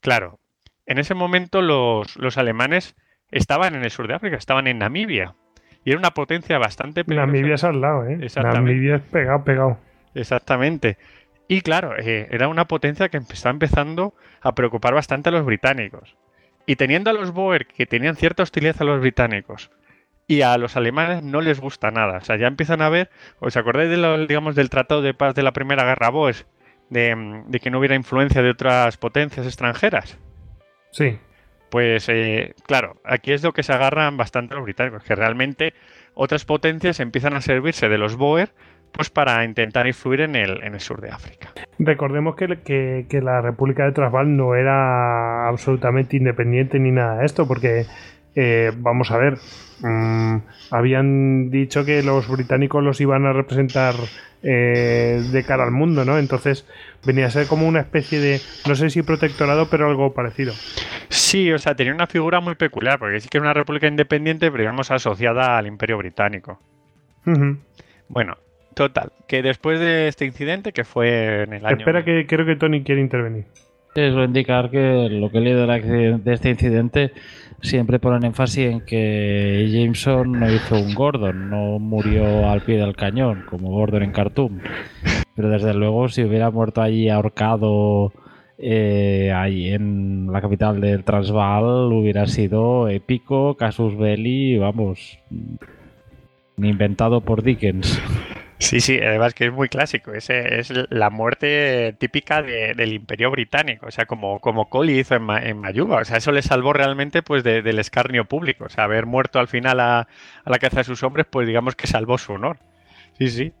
Claro, 0.00 0.38
en 0.86 0.98
ese 0.98 1.14
momento 1.14 1.62
los, 1.62 2.16
los 2.16 2.38
alemanes 2.38 2.96
estaban 3.30 3.74
en 3.74 3.84
el 3.84 3.90
sur 3.90 4.08
de 4.08 4.14
África, 4.14 4.36
estaban 4.36 4.66
en 4.66 4.78
Namibia. 4.78 5.34
Y 5.84 5.90
era 5.90 5.98
una 5.98 6.10
potencia 6.10 6.58
bastante 6.58 7.04
peligrosa. 7.04 7.32
Namibia 7.32 7.54
es 7.54 7.64
al 7.64 7.80
lado, 7.80 8.04
¿eh? 8.06 8.18
Exactamente. 8.20 8.72
Namibia 8.72 8.96
es 8.96 9.02
pegado, 9.02 9.44
pegado. 9.44 9.78
Exactamente. 10.14 10.98
Y 11.48 11.62
claro, 11.62 11.96
eh, 11.98 12.28
era 12.30 12.48
una 12.48 12.66
potencia 12.66 13.08
que 13.08 13.16
estaba 13.18 13.52
empezando 13.52 14.14
a 14.40 14.54
preocupar 14.54 14.94
bastante 14.94 15.30
a 15.30 15.32
los 15.32 15.44
británicos. 15.44 16.16
Y 16.66 16.76
teniendo 16.76 17.10
a 17.10 17.12
los 17.14 17.32
Boer 17.32 17.66
que 17.66 17.86
tenían 17.86 18.16
cierta 18.16 18.42
hostilidad 18.42 18.76
a 18.80 18.84
los 18.84 19.00
británicos 19.00 19.70
y 20.26 20.42
a 20.42 20.56
los 20.58 20.76
alemanes 20.76 21.22
no 21.24 21.40
les 21.40 21.60
gusta 21.60 21.90
nada. 21.90 22.18
O 22.18 22.20
sea, 22.20 22.36
ya 22.36 22.46
empiezan 22.46 22.82
a 22.82 22.88
ver, 22.88 23.10
¿os 23.40 23.56
acordáis 23.56 23.90
de 23.90 23.96
lo- 23.96 24.26
digamos, 24.26 24.54
del 24.54 24.70
Tratado 24.70 25.02
de 25.02 25.14
Paz 25.14 25.34
de 25.34 25.42
la 25.42 25.52
Primera 25.52 25.84
Guerra 25.84 26.10
Boer? 26.10 26.46
De, 26.88 27.14
mm, 27.16 27.50
de 27.50 27.60
que 27.60 27.70
no 27.70 27.78
hubiera 27.78 27.94
influencia 27.96 28.42
de 28.42 28.50
otras 28.50 28.96
potencias 28.96 29.46
extranjeras. 29.46 30.18
Sí. 30.92 31.18
Pues 31.70 32.08
eh, 32.08 32.54
claro, 32.66 33.00
aquí 33.04 33.32
es 33.32 33.42
lo 33.44 33.52
que 33.52 33.62
se 33.62 33.72
agarran 33.72 34.16
bastante 34.16 34.54
los 34.56 34.64
británicos, 34.64 35.04
que 35.04 35.14
realmente 35.14 35.72
otras 36.14 36.44
potencias 36.44 36.98
empiezan 37.00 37.34
a 37.34 37.40
servirse 37.40 37.88
de 37.88 37.96
los 37.98 38.16
Boer 38.16 38.50
pues 38.92 39.10
para 39.10 39.44
intentar 39.44 39.86
influir 39.86 40.22
en 40.22 40.36
el, 40.36 40.62
en 40.62 40.74
el 40.74 40.80
sur 40.80 41.00
de 41.00 41.10
África. 41.10 41.52
Recordemos 41.78 42.36
que, 42.36 42.58
que- 42.64 43.06
que 43.08 43.20
la 43.20 43.40
República 43.40 43.84
de 43.84 43.92
Transvaal 43.92 44.36
no 44.36 44.54
era 44.54 45.48
absolutamente 45.48 46.16
independiente 46.16 46.78
ni 46.78 46.90
nada 46.90 47.18
de 47.18 47.26
esto, 47.26 47.46
porque 47.48 47.86
eh, 48.36 48.70
vamos 48.76 49.10
a 49.10 49.16
ver, 49.18 49.38
mm, 49.80 50.36
habían 50.70 51.50
dicho 51.50 51.84
que 51.84 52.02
los 52.02 52.28
británicos 52.28 52.82
los 52.84 53.00
iban 53.00 53.26
a 53.26 53.32
representar 53.32 53.94
eh, 54.42 55.20
de 55.32 55.44
cara 55.44 55.64
al 55.64 55.70
mundo, 55.70 56.04
¿no? 56.04 56.18
Entonces 56.18 56.66
venía 57.04 57.26
a 57.26 57.30
ser 57.30 57.46
como 57.46 57.66
una 57.66 57.80
especie 57.80 58.20
de, 58.20 58.40
no 58.68 58.74
sé 58.74 58.88
si 58.90 59.02
protectorado, 59.02 59.68
pero 59.68 59.88
algo 59.88 60.12
parecido. 60.14 60.52
Sí, 61.08 61.50
o 61.52 61.58
sea, 61.58 61.74
tenía 61.74 61.92
una 61.92 62.06
figura 62.06 62.40
muy 62.40 62.54
peculiar, 62.54 62.98
porque 62.98 63.20
sí 63.20 63.28
que 63.28 63.38
era 63.38 63.46
una 63.46 63.54
república 63.54 63.86
independiente, 63.88 64.50
pero 64.50 64.62
digamos 64.62 64.90
asociada 64.90 65.58
al 65.58 65.66
imperio 65.66 65.98
británico. 65.98 66.58
Bueno, 68.08 68.36
total, 68.74 69.12
que 69.26 69.42
después 69.42 69.80
de 69.80 70.08
este 70.08 70.24
incidente, 70.24 70.72
que 70.72 70.84
fue 70.84 71.42
en 71.44 71.52
el 71.54 71.66
año... 71.66 71.76
Espera 71.76 72.04
que 72.04 72.26
creo 72.26 72.46
que 72.46 72.56
Tony 72.56 72.82
quiere 72.82 73.00
intervenir. 73.00 73.46
Eso 73.94 74.22
indicar 74.22 74.70
que 74.70 75.08
lo 75.10 75.30
que 75.30 75.38
he 75.38 75.40
leído 75.40 75.66
de, 75.66 76.32
este 76.32 76.50
incidente 76.50 77.12
siempre 77.60 77.98
ponen 77.98 78.24
énfasis 78.24 78.70
en 78.70 78.80
que 78.82 79.68
Jameson 79.68 80.32
no 80.32 80.50
hizo 80.50 80.76
un 80.76 80.94
Gordon, 80.94 81.50
no 81.50 81.78
murió 81.80 82.48
al 82.48 82.62
pie 82.62 82.78
del 82.78 82.94
cañón, 82.94 83.44
como 83.48 83.70
Gordon 83.70 84.04
en 84.04 84.12
Khartoum. 84.12 84.60
Pero 85.34 85.48
desde 85.48 85.74
luego, 85.74 86.08
si 86.08 86.22
hubiera 86.22 86.50
muerto 86.50 86.82
allí 86.82 87.08
ahorcado 87.08 88.12
eh, 88.58 89.32
ahí 89.34 89.70
en 89.70 90.28
la 90.30 90.40
capital 90.40 90.80
del 90.80 91.02
Transvaal, 91.02 91.92
hubiera 91.92 92.26
sido 92.26 92.88
épico, 92.88 93.56
casus 93.56 93.98
belli, 93.98 94.56
vamos, 94.56 95.18
inventado 96.58 97.22
por 97.22 97.42
Dickens. 97.42 98.00
Sí, 98.60 98.80
sí, 98.80 98.98
además 98.98 99.32
que 99.34 99.46
es 99.46 99.52
muy 99.52 99.68
clásico. 99.68 100.12
Ese 100.12 100.60
es 100.60 100.70
la 100.90 101.08
muerte 101.10 101.94
típica 101.98 102.42
de- 102.42 102.74
del 102.74 102.92
Imperio 102.92 103.30
Británico. 103.30 103.86
O 103.86 103.90
sea, 103.90 104.04
como, 104.06 104.38
como 104.38 104.68
Coley 104.68 104.98
hizo 105.00 105.14
en, 105.16 105.22
Ma- 105.22 105.40
en 105.42 105.58
Mayuba. 105.58 106.02
O 106.02 106.04
sea, 106.04 106.18
eso 106.18 106.30
le 106.30 106.42
salvó 106.42 106.72
realmente 106.74 107.22
pues 107.22 107.42
de- 107.42 107.62
del 107.62 107.78
escarnio 107.78 108.26
público. 108.26 108.64
O 108.66 108.68
sea, 108.68 108.84
haber 108.84 109.06
muerto 109.06 109.38
al 109.40 109.48
final 109.48 109.80
a, 109.80 110.00
a 110.00 110.06
la 110.50 110.58
caza 110.58 110.78
de 110.78 110.84
sus 110.84 111.02
hombres, 111.02 111.26
pues 111.28 111.46
digamos 111.48 111.74
que 111.74 111.86
salvó 111.86 112.18
su 112.18 112.32
honor. 112.34 112.58
Sí, 113.18 113.28
sí. 113.30 113.52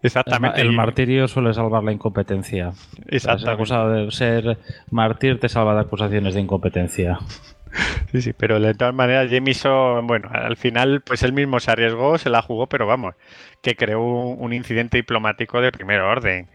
Exactamente. 0.00 0.60
el 0.60 0.70
martirio 0.70 1.26
suele 1.26 1.52
salvar 1.52 1.82
la 1.82 1.90
incompetencia. 1.90 2.70
Exactamente. 3.08 3.50
acusado 3.50 3.90
de 3.90 4.10
ser 4.12 4.56
mártir 4.92 5.40
te 5.40 5.48
salva 5.48 5.74
de 5.74 5.80
acusaciones 5.80 6.34
de 6.34 6.40
incompetencia. 6.40 7.18
Sí, 8.12 8.22
sí, 8.22 8.32
pero 8.32 8.58
de 8.58 8.74
todas 8.74 8.94
maneras 8.94 9.30
Jameson, 9.30 10.06
bueno, 10.06 10.30
al 10.32 10.56
final 10.56 11.02
pues 11.02 11.22
él 11.22 11.32
mismo 11.32 11.60
se 11.60 11.70
arriesgó, 11.70 12.18
se 12.18 12.30
la 12.30 12.42
jugó, 12.42 12.66
pero 12.66 12.86
vamos, 12.86 13.14
que 13.62 13.76
creó 13.76 14.02
un, 14.02 14.52
incidente 14.52 14.96
diplomático 14.96 15.60
de 15.60 15.72
primer 15.72 16.00
orden. 16.00 16.48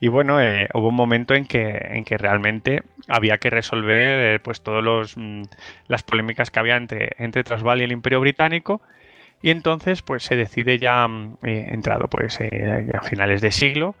Y 0.00 0.08
bueno, 0.08 0.40
eh, 0.40 0.68
hubo 0.72 0.88
un 0.88 0.94
momento 0.94 1.34
en 1.34 1.46
que, 1.46 1.76
en 1.90 2.04
que 2.04 2.16
realmente 2.16 2.82
había 3.08 3.38
que 3.38 3.50
resolver 3.50 4.34
eh, 4.36 4.40
pues 4.40 4.62
todos 4.62 4.82
los 4.82 5.16
mm, 5.16 5.42
las 5.88 6.02
polémicas 6.02 6.50
que 6.50 6.60
había 6.60 6.76
entre, 6.76 7.10
entre 7.18 7.44
Transvaal 7.44 7.80
y 7.80 7.84
el 7.84 7.92
Imperio 7.92 8.20
Británico. 8.20 8.80
Y 9.42 9.50
entonces 9.50 10.02
pues 10.02 10.22
se 10.22 10.36
decide 10.36 10.78
ya, 10.78 11.06
mm, 11.08 11.38
eh, 11.42 11.66
entrado 11.72 12.08
pues 12.08 12.38
a 12.40 13.02
finales 13.02 13.40
de 13.40 13.50
siglo, 13.50 13.94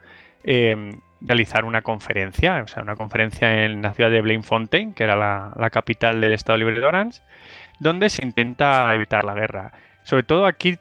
realizar 1.20 1.64
una 1.64 1.82
conferencia, 1.82 2.62
o 2.62 2.68
sea, 2.68 2.82
una 2.82 2.96
conferencia 2.96 3.64
en 3.64 3.82
la 3.82 3.92
ciudad 3.92 4.10
de 4.10 4.20
Bloemfontein, 4.20 4.94
que 4.94 5.04
era 5.04 5.16
la, 5.16 5.70
capital 5.70 6.20
del 6.20 6.32
Estado 6.32 6.58
Libre 6.58 6.80
de 6.80 6.86
Orange, 6.86 7.20
donde 7.78 8.10
se 8.10 8.24
intenta 8.24 8.94
evitar 8.94 9.24
la 9.24 9.34
guerra. 9.34 9.72
Sobre 10.02 10.22
todo 10.22 10.46
aquí 10.46 10.78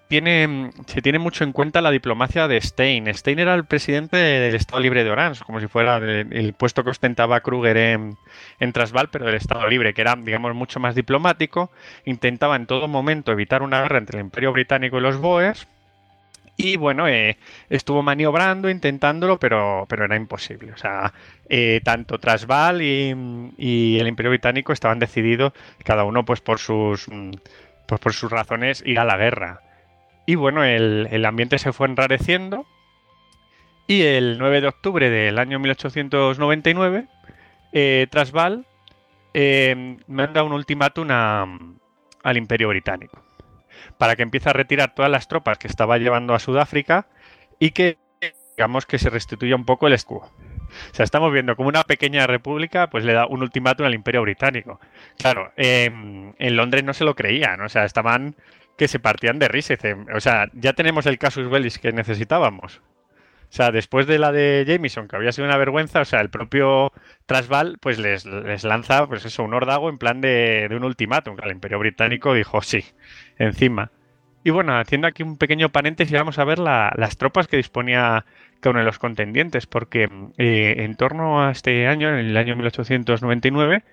se 0.87 1.01
tiene 1.01 1.19
mucho 1.19 1.43
en 1.43 1.51
cuenta 1.51 1.81
la 1.81 1.91
diplomacia 1.91 2.47
de 2.47 2.59
Stein. 2.59 3.13
Stein 3.13 3.39
era 3.39 3.53
el 3.53 3.65
presidente 3.65 4.15
del 4.15 4.55
Estado 4.55 4.81
Libre 4.81 5.03
de 5.03 5.11
Orange, 5.11 5.43
como 5.43 5.59
si 5.59 5.67
fuera 5.67 5.97
el, 5.97 6.31
el 6.31 6.53
puesto 6.53 6.83
que 6.83 6.91
ostentaba 6.91 7.41
Kruger 7.41 7.75
en, 7.75 8.17
en 8.59 8.73
Transvaal, 8.73 9.09
pero 9.11 9.25
del 9.25 9.35
Estado 9.35 9.67
Libre, 9.67 9.93
que 9.93 10.01
era, 10.01 10.15
digamos, 10.15 10.55
mucho 10.55 10.79
más 10.79 10.95
diplomático. 10.95 11.69
Intentaba 12.05 12.55
en 12.55 12.65
todo 12.65 12.87
momento 12.87 13.31
evitar 13.33 13.61
una 13.61 13.81
guerra 13.81 13.97
entre 13.97 14.19
el 14.19 14.25
Imperio 14.25 14.53
Británico 14.53 14.97
y 14.97 15.01
los 15.01 15.17
Boers. 15.17 15.67
Y 16.61 16.75
bueno, 16.75 17.07
eh, 17.07 17.37
estuvo 17.69 18.03
maniobrando, 18.03 18.69
intentándolo, 18.69 19.39
pero, 19.39 19.85
pero 19.87 20.03
era 20.03 20.17
imposible. 20.17 20.73
O 20.73 20.77
sea, 20.77 21.13
eh, 21.47 21.79
tanto 21.85 22.19
Transvaal 22.19 22.81
y, 22.81 23.97
el 23.97 24.07
Imperio 24.07 24.31
Británico 24.31 24.73
estaban 24.73 24.99
decididos, 24.99 25.53
cada 25.85 26.03
uno 26.03 26.25
pues 26.25 26.41
por 26.41 26.59
sus, 26.59 27.07
mm, 27.07 27.31
pues 27.87 28.01
por 28.01 28.11
sus 28.13 28.29
razones, 28.29 28.83
ir 28.85 28.99
a 28.99 29.05
la 29.05 29.15
guerra. 29.15 29.61
Y 30.25 30.35
bueno, 30.35 30.65
el, 30.65 31.07
el 31.11 31.25
ambiente 31.25 31.59
se 31.59 31.71
fue 31.71 31.87
enrareciendo. 31.87 32.65
Y 33.87 34.01
el 34.01 34.37
9 34.37 34.59
de 34.59 34.67
octubre 34.67 35.09
del 35.09 35.39
año 35.39 35.59
1899, 35.59 37.07
eh, 37.71 38.07
Transvaal 38.11 38.65
eh, 39.33 39.97
manda 40.07 40.43
un 40.43 40.51
ultimátum 40.51 41.07
al 41.09 42.37
Imperio 42.37 42.67
Británico 42.67 43.28
para 43.97 44.15
que 44.15 44.23
empiece 44.23 44.49
a 44.49 44.53
retirar 44.53 44.93
todas 44.93 45.11
las 45.11 45.27
tropas 45.27 45.57
que 45.57 45.67
estaba 45.67 45.97
llevando 45.97 46.33
a 46.33 46.39
Sudáfrica 46.39 47.07
y 47.59 47.71
que 47.71 47.97
digamos 48.57 48.85
que 48.85 48.99
se 48.99 49.09
restituya 49.09 49.55
un 49.55 49.65
poco 49.65 49.87
el 49.87 49.93
escudo. 49.93 50.29
O 50.91 50.93
sea, 50.93 51.03
estamos 51.03 51.31
viendo 51.31 51.55
como 51.55 51.69
una 51.69 51.83
pequeña 51.83 52.27
república 52.27 52.89
pues 52.89 53.03
le 53.03 53.13
da 53.13 53.25
un 53.25 53.41
ultimátum 53.41 53.85
al 53.85 53.93
Imperio 53.93 54.21
Británico. 54.21 54.79
Claro, 55.17 55.51
eh, 55.57 55.85
en 56.37 56.55
Londres 56.55 56.83
no 56.83 56.93
se 56.93 57.05
lo 57.05 57.15
creían, 57.15 57.61
o 57.61 57.69
sea, 57.69 57.85
estaban 57.85 58.35
que 58.77 58.87
se 58.87 58.99
partían 58.99 59.39
de 59.39 59.47
risa. 59.49 59.75
O 60.15 60.19
sea, 60.19 60.49
ya 60.53 60.73
tenemos 60.73 61.05
el 61.05 61.17
casus 61.17 61.49
belli 61.49 61.69
que 61.69 61.91
necesitábamos. 61.91 62.81
O 63.49 63.51
sea, 63.51 63.71
después 63.71 64.05
de 64.05 64.19
la 64.19 64.31
de 64.31 64.63
Jameson, 64.67 65.07
que 65.07 65.15
había 65.15 65.31
sido 65.31 65.47
una 65.47 65.57
vergüenza, 65.57 66.01
o 66.01 66.05
sea, 66.05 66.21
el 66.21 66.29
propio 66.29 66.93
Transvaal 67.25 67.77
pues 67.81 67.97
les, 67.97 68.25
les 68.25 68.63
lanza 68.63 69.07
pues 69.07 69.25
eso, 69.25 69.43
un 69.43 69.55
órdago 69.55 69.89
en 69.89 69.97
plan 69.97 70.21
de, 70.21 70.67
de 70.69 70.75
un 70.75 70.83
ultimátum. 70.83 71.35
que 71.35 71.45
El 71.45 71.53
Imperio 71.53 71.79
Británico 71.79 72.33
dijo 72.33 72.61
sí, 72.61 72.85
encima. 73.39 73.91
Y 74.43 74.51
bueno, 74.51 74.77
haciendo 74.77 75.07
aquí 75.07 75.23
un 75.23 75.37
pequeño 75.37 75.69
paréntesis, 75.69 76.13
vamos 76.17 76.39
a 76.39 76.45
ver 76.45 76.59
la- 76.59 76.93
las 76.97 77.17
tropas 77.17 77.47
que 77.47 77.57
disponía 77.57 78.25
cada 78.61 78.71
uno 78.71 78.79
de 78.79 78.85
los 78.85 78.99
contendientes, 78.99 79.67
porque 79.67 80.09
eh, 80.37 80.75
en 80.79 80.95
torno 80.95 81.43
a 81.45 81.51
este 81.51 81.87
año, 81.87 82.09
en 82.09 82.15
el 82.27 82.37
año 82.37 82.55
1899, 82.55 83.83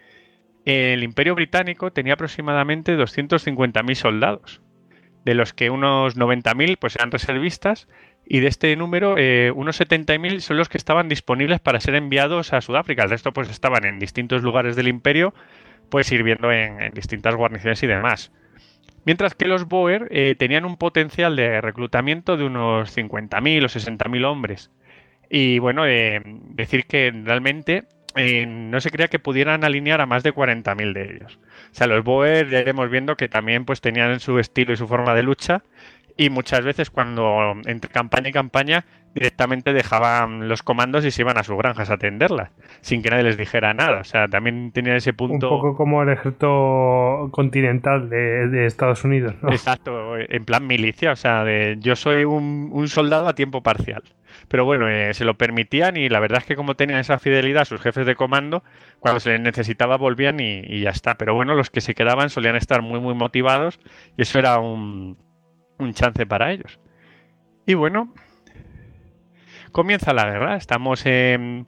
el 0.64 1.02
Imperio 1.04 1.34
Británico 1.34 1.92
tenía 1.92 2.14
aproximadamente 2.14 2.96
250.000 2.96 3.94
soldados, 3.96 4.60
de 5.24 5.34
los 5.34 5.52
que 5.52 5.70
unos 5.70 6.16
90.000 6.16 6.76
pues 6.78 6.96
eran 6.96 7.10
reservistas 7.10 7.88
y 8.26 8.40
de 8.40 8.48
este 8.48 8.74
número 8.76 9.16
eh, 9.18 9.52
unos 9.54 9.76
70.000 9.76 10.40
son 10.40 10.56
los 10.56 10.68
que 10.68 10.78
estaban 10.78 11.08
disponibles 11.08 11.60
para 11.60 11.80
ser 11.80 11.94
enviados 11.94 12.52
a 12.52 12.60
Sudáfrica. 12.60 13.04
El 13.04 13.10
resto 13.10 13.32
pues 13.32 13.50
estaban 13.50 13.84
en 13.84 13.98
distintos 13.98 14.42
lugares 14.42 14.76
del 14.76 14.88
imperio 14.88 15.34
pues 15.90 16.06
sirviendo 16.08 16.50
en, 16.52 16.80
en 16.82 16.92
distintas 16.94 17.34
guarniciones 17.36 17.82
y 17.82 17.86
demás. 17.86 18.32
Mientras 19.04 19.34
que 19.34 19.46
los 19.46 19.68
Boer 19.68 20.08
eh, 20.10 20.34
tenían 20.36 20.64
un 20.64 20.76
potencial 20.76 21.36
de 21.36 21.60
reclutamiento 21.60 22.36
de 22.36 22.44
unos 22.44 22.96
50.000 22.96 23.64
o 23.64 23.68
60.000 23.68 24.24
hombres. 24.24 24.70
Y 25.30 25.58
bueno, 25.60 25.86
eh, 25.86 26.22
decir 26.24 26.86
que 26.86 27.12
realmente 27.24 27.84
eh, 28.16 28.46
no 28.46 28.80
se 28.80 28.90
creía 28.90 29.08
que 29.08 29.18
pudieran 29.18 29.62
alinear 29.62 30.00
a 30.00 30.06
más 30.06 30.22
de 30.22 30.34
40.000 30.34 30.92
de 30.92 31.02
ellos. 31.02 31.38
O 31.70 31.74
sea, 31.74 31.86
los 31.86 32.02
Boer 32.02 32.48
ya 32.48 32.60
iremos 32.60 32.90
viendo 32.90 33.16
que 33.16 33.28
también 33.28 33.64
pues 33.64 33.80
tenían 33.80 34.18
su 34.20 34.38
estilo 34.38 34.72
y 34.72 34.76
su 34.76 34.88
forma 34.88 35.14
de 35.14 35.22
lucha 35.22 35.62
y 36.16 36.30
muchas 36.30 36.64
veces 36.64 36.90
cuando 36.90 37.54
entre 37.66 37.90
campaña 37.90 38.30
y 38.30 38.32
campaña 38.32 38.84
directamente 39.16 39.72
dejaban 39.72 40.48
los 40.48 40.62
comandos 40.62 41.04
y 41.04 41.10
se 41.10 41.22
iban 41.22 41.38
a 41.38 41.42
sus 41.42 41.56
granjas 41.56 41.90
a 41.90 41.94
atenderlas, 41.94 42.50
sin 42.82 43.02
que 43.02 43.10
nadie 43.10 43.24
les 43.24 43.38
dijera 43.38 43.72
nada. 43.72 44.00
O 44.00 44.04
sea, 44.04 44.28
también 44.28 44.70
tenían 44.72 44.96
ese 44.96 45.10
Un 45.10 45.16
punto... 45.16 45.48
poco 45.48 45.74
como 45.74 46.02
el 46.02 46.10
ejército 46.10 47.30
continental 47.32 48.10
de, 48.10 48.48
de 48.48 48.66
Estados 48.66 49.04
Unidos, 49.04 49.34
¿no? 49.42 49.50
Exacto, 49.50 50.18
en 50.18 50.44
plan 50.44 50.66
milicia, 50.66 51.12
o 51.12 51.16
sea, 51.16 51.44
de 51.44 51.76
yo 51.80 51.96
soy 51.96 52.24
un, 52.24 52.68
un 52.72 52.88
soldado 52.88 53.26
a 53.26 53.34
tiempo 53.34 53.62
parcial. 53.62 54.02
Pero 54.48 54.64
bueno, 54.66 54.88
eh, 54.88 55.14
se 55.14 55.24
lo 55.24 55.38
permitían 55.38 55.96
y 55.96 56.10
la 56.10 56.20
verdad 56.20 56.40
es 56.40 56.44
que 56.44 56.56
como 56.56 56.76
tenían 56.76 57.00
esa 57.00 57.18
fidelidad 57.18 57.62
a 57.62 57.64
sus 57.64 57.80
jefes 57.80 58.06
de 58.06 58.16
comando, 58.16 58.62
cuando 59.00 59.18
se 59.18 59.30
les 59.30 59.40
necesitaba 59.40 59.96
volvían 59.96 60.38
y, 60.40 60.60
y 60.60 60.82
ya 60.82 60.90
está. 60.90 61.14
Pero 61.14 61.34
bueno, 61.34 61.54
los 61.54 61.70
que 61.70 61.80
se 61.80 61.94
quedaban 61.94 62.28
solían 62.28 62.54
estar 62.54 62.82
muy, 62.82 63.00
muy 63.00 63.14
motivados 63.14 63.80
y 64.16 64.22
eso 64.22 64.38
era 64.38 64.58
un, 64.58 65.16
un 65.78 65.94
chance 65.94 66.26
para 66.26 66.52
ellos. 66.52 66.78
Y 67.66 67.74
bueno, 67.74 68.12
comienza 69.76 70.14
la 70.14 70.24
guerra. 70.24 70.56
Estamos, 70.56 71.04
en, 71.04 71.66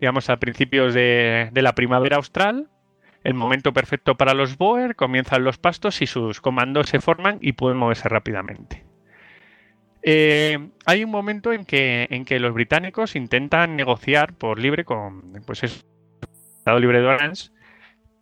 digamos, 0.00 0.30
a 0.30 0.36
principios 0.36 0.94
de, 0.94 1.50
la 1.52 1.74
primavera 1.74 2.16
austral. 2.16 2.68
El 3.24 3.34
momento 3.34 3.72
perfecto 3.72 4.16
para 4.16 4.32
los 4.32 4.56
Boer, 4.56 4.94
comienzan 4.94 5.42
los 5.42 5.58
pastos 5.58 6.00
y 6.00 6.06
sus 6.06 6.40
comandos 6.40 6.88
se 6.88 7.00
forman 7.00 7.38
y 7.40 7.54
pueden 7.54 7.76
moverse 7.76 8.08
rápidamente. 8.08 8.86
Eh, 10.02 10.68
hay 10.86 11.02
un 11.02 11.10
momento 11.10 11.52
en 11.52 11.64
que, 11.64 12.06
en 12.10 12.24
que 12.24 12.38
los 12.38 12.54
británicos 12.54 13.16
intentan 13.16 13.74
negociar 13.74 14.34
por 14.34 14.60
libre 14.60 14.84
con 14.84 15.32
pues 15.44 15.64
es, 15.64 15.84
el 16.22 16.28
Estado 16.58 16.78
Libre 16.78 17.00
de 17.00 17.06
Orange 17.08 17.50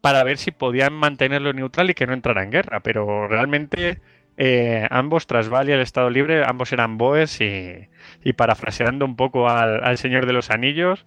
para 0.00 0.24
ver 0.24 0.38
si 0.38 0.50
podían 0.50 0.94
mantenerlo 0.94 1.52
neutral 1.52 1.90
y 1.90 1.94
que 1.94 2.06
no 2.06 2.14
entrara 2.14 2.42
en 2.42 2.50
guerra, 2.50 2.80
pero 2.80 3.28
realmente 3.28 4.00
eh, 4.36 4.86
ambos, 4.90 5.26
Transvaal 5.26 5.68
y 5.68 5.72
el 5.72 5.80
Estado 5.80 6.10
Libre, 6.10 6.44
ambos 6.44 6.72
eran 6.72 6.98
Boers 6.98 7.40
y, 7.40 7.88
y 8.24 8.32
parafraseando 8.34 9.04
un 9.04 9.16
poco 9.16 9.48
al, 9.48 9.82
al 9.84 9.96
Señor 9.98 10.26
de 10.26 10.32
los 10.32 10.50
Anillos, 10.50 11.06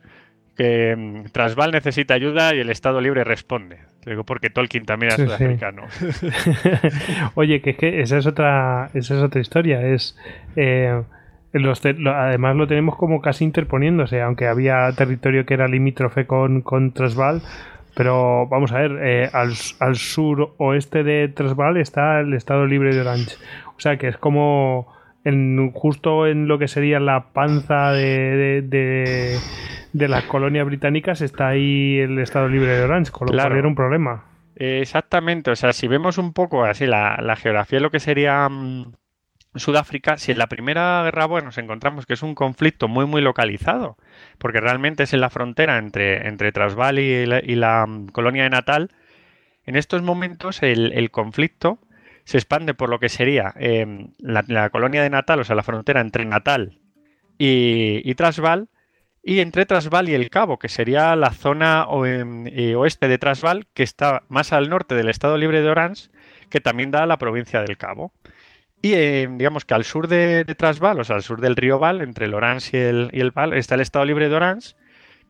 que 0.57 0.95
mm, 0.97 1.25
Transvaal 1.31 1.71
necesita 1.71 2.13
ayuda 2.15 2.53
y 2.55 2.59
el 2.59 2.69
Estado 2.69 2.99
Libre 3.01 3.23
responde. 3.23 3.77
Digo 4.05 4.23
porque 4.23 4.49
Tolkien 4.49 4.85
también 4.85 5.11
era 5.13 5.17
Sí, 5.17 5.21
sí. 5.23 5.27
sudafricano. 5.27 5.83
Oye, 7.35 7.61
que 7.61 7.71
es 7.71 7.77
que 7.77 8.01
esa 8.01 8.17
es 8.17 8.25
otra, 8.25 8.89
esa 8.93 9.15
es 9.15 9.21
otra 9.21 9.41
historia. 9.41 9.81
Es 9.81 10.17
eh, 10.55 11.01
los 11.53 11.81
te- 11.81 11.93
lo- 11.93 12.13
además 12.15 12.55
lo 12.55 12.67
tenemos 12.67 12.95
como 12.95 13.21
casi 13.21 13.43
interponiéndose, 13.45 14.21
aunque 14.21 14.47
había 14.47 14.91
territorio 14.93 15.45
que 15.45 15.53
era 15.53 15.67
limítrofe 15.67 16.25
con, 16.25 16.61
con 16.61 16.93
Transvaal. 16.93 17.41
Pero 17.99 18.47
vamos 18.47 18.71
a 18.71 18.77
ver, 18.79 18.91
eh, 19.01 19.29
al, 19.33 19.51
al 19.81 19.95
sur 19.97 20.53
oeste 20.57 21.03
de 21.03 21.27
Transvaal 21.27 21.75
está 21.75 22.21
el 22.21 22.33
Estado 22.33 22.65
Libre 22.65 22.95
de 22.95 23.01
Orange. 23.01 23.35
O 23.75 23.79
sea 23.81 23.97
que 23.97 24.07
es 24.07 24.15
como 24.17 24.87
en, 25.25 25.71
justo 25.73 26.25
en 26.25 26.47
lo 26.47 26.57
que 26.59 26.69
sería 26.69 27.01
la 27.01 27.33
panza 27.33 27.91
de, 27.91 28.37
de, 28.37 28.61
de- 28.61 29.37
de 29.91 30.07
las 30.07 30.23
colonias 30.23 30.65
británicas 30.65 31.19
está 31.19 31.49
ahí 31.49 31.97
el 31.99 32.19
Estado 32.19 32.47
Libre 32.47 32.69
de 32.77 32.83
Orange, 32.85 33.11
con 33.11 33.25
lo 33.25 33.33
Claro. 33.33 33.49
cual 33.49 33.59
era 33.59 33.67
un 33.67 33.75
problema. 33.75 34.23
Exactamente, 34.55 35.51
o 35.51 35.55
sea, 35.57 35.73
si 35.73 35.89
vemos 35.89 36.17
un 36.17 36.31
poco 36.31 36.63
así 36.63 36.85
la, 36.85 37.19
la 37.21 37.35
geografía 37.35 37.79
de 37.79 37.83
lo 37.83 37.91
que 37.91 37.99
sería 37.99 38.47
mm, 38.47 38.93
Sudáfrica, 39.55 40.17
si 40.17 40.31
en 40.31 40.37
la 40.37 40.47
Primera 40.47 41.01
Guerra 41.03 41.25
Boer 41.25 41.43
nos 41.43 41.57
encontramos 41.57 42.05
que 42.05 42.13
es 42.13 42.23
un 42.23 42.33
conflicto 42.35 42.87
muy 42.87 43.05
muy 43.05 43.21
localizado, 43.21 43.97
porque 44.39 44.59
realmente 44.59 45.03
es 45.03 45.13
en 45.13 45.21
la 45.21 45.29
frontera 45.29 45.77
entre, 45.77 46.27
entre 46.27 46.49
y 46.49 47.55
la, 47.55 47.85
mm, 47.85 48.07
colonia 48.07 48.43
de 48.43 48.49
Natal, 48.49 48.91
en 49.65 49.75
estos 49.75 50.01
momentos 50.01 50.63
el, 50.63 50.93
el 50.93 51.11
conflicto 51.11 51.79
se 52.23 52.37
expande 52.37 52.73
por 52.73 52.89
lo 52.89 52.99
que 52.99 53.09
sería 53.09 53.53
eh, 53.57 54.07
la, 54.17 54.43
la 54.47 54.69
colonia 54.69 55.03
de 55.03 55.09
Natal, 55.09 55.39
o 55.39 55.43
sea, 55.43 55.55
la 55.55 55.63
frontera 55.63 56.01
entre 56.01 56.25
Natal 56.25 56.79
y, 57.37 58.01
y 58.03 58.15
y 59.21 59.39
entre 59.41 59.65
Transvaal 59.65 60.09
y 60.09 60.13
el 60.13 60.29
Cabo, 60.29 60.57
que 60.57 60.69
sería 60.69 61.15
la 61.15 61.31
zona 61.31 61.85
em, 62.05 62.47
eh, 62.47 62.75
oeste 62.75 63.07
de 63.07 63.17
Transvaal, 63.17 63.67
que 63.73 63.83
está 63.83 64.23
más 64.29 64.53
al 64.53 64.69
norte 64.69 64.95
del 64.95 65.09
Estado 65.09 65.37
Libre 65.37 65.61
de 65.61 65.69
Orange, 65.69 66.09
que 66.49 66.61
también 66.61 66.91
da 66.91 67.03
a 67.03 67.05
la 67.05 67.17
provincia 67.17 67.61
del 67.61 67.77
Cabo. 67.77 68.13
Y 68.81 68.93
eh, 68.93 69.27
digamos 69.31 69.65
que 69.65 69.73
al 69.73 69.83
sur 69.83 70.07
de, 70.07 70.45
de 70.45 70.55
Transvaal, 70.55 70.99
o 70.99 71.03
sea, 71.03 71.17
al 71.17 71.23
sur 71.23 71.41
del 71.41 71.55
río 71.55 71.79
Val, 71.79 72.01
entre 72.01 72.25
el 72.25 72.33
Orange 72.33 72.77
y 72.77 72.79
el, 72.81 73.09
y 73.11 73.19
el 73.19 73.31
Val, 73.31 73.53
está 73.53 73.75
el 73.75 73.81
Estado 73.81 74.05
Libre 74.05 74.29
de 74.29 74.35
Orange, 74.35 74.75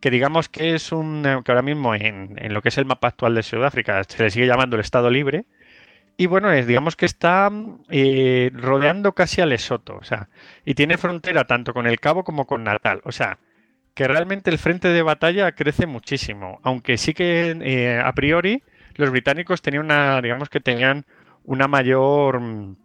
que 0.00 0.10
digamos 0.10 0.48
que 0.48 0.74
es 0.74 0.92
un. 0.92 1.24
eh, 1.26 1.40
que 1.44 1.52
ahora 1.52 1.62
mismo 1.62 1.94
en, 1.94 2.36
en 2.38 2.54
lo 2.54 2.62
que 2.62 2.68
es 2.70 2.78
el 2.78 2.86
mapa 2.86 3.08
actual 3.08 3.34
de 3.34 3.42
Sudáfrica 3.42 4.02
se 4.04 4.22
le 4.22 4.30
sigue 4.30 4.46
llamando 4.46 4.76
el 4.76 4.80
Estado 4.82 5.10
Libre. 5.10 5.46
Y 6.16 6.26
bueno, 6.26 6.52
es, 6.52 6.66
digamos 6.66 6.96
que 6.96 7.06
está 7.06 7.50
eh, 7.88 8.50
rodeando 8.54 9.14
casi 9.14 9.40
a 9.40 9.46
Lesoto, 9.46 9.96
o 9.96 10.04
sea, 10.04 10.28
y 10.66 10.74
tiene 10.74 10.98
frontera 10.98 11.46
tanto 11.46 11.72
con 11.72 11.86
el 11.86 11.98
Cabo 11.98 12.24
como 12.24 12.46
con 12.46 12.62
Natal. 12.62 13.00
O 13.04 13.12
sea, 13.12 13.38
que 13.94 14.06
realmente 14.06 14.50
el 14.50 14.58
frente 14.58 14.88
de 14.88 15.02
batalla 15.02 15.52
crece 15.52 15.86
muchísimo, 15.86 16.60
aunque 16.62 16.98
sí 16.98 17.14
que 17.14 17.56
eh, 17.62 17.98
a 18.04 18.12
priori 18.14 18.62
los 18.96 19.10
británicos 19.10 19.62
tenían 19.62 19.86
una, 19.86 20.20
digamos 20.20 20.50
que 20.50 20.60
tenían 20.60 21.06
una 21.44 21.68
mayor 21.68 22.40
mm, 22.40 22.76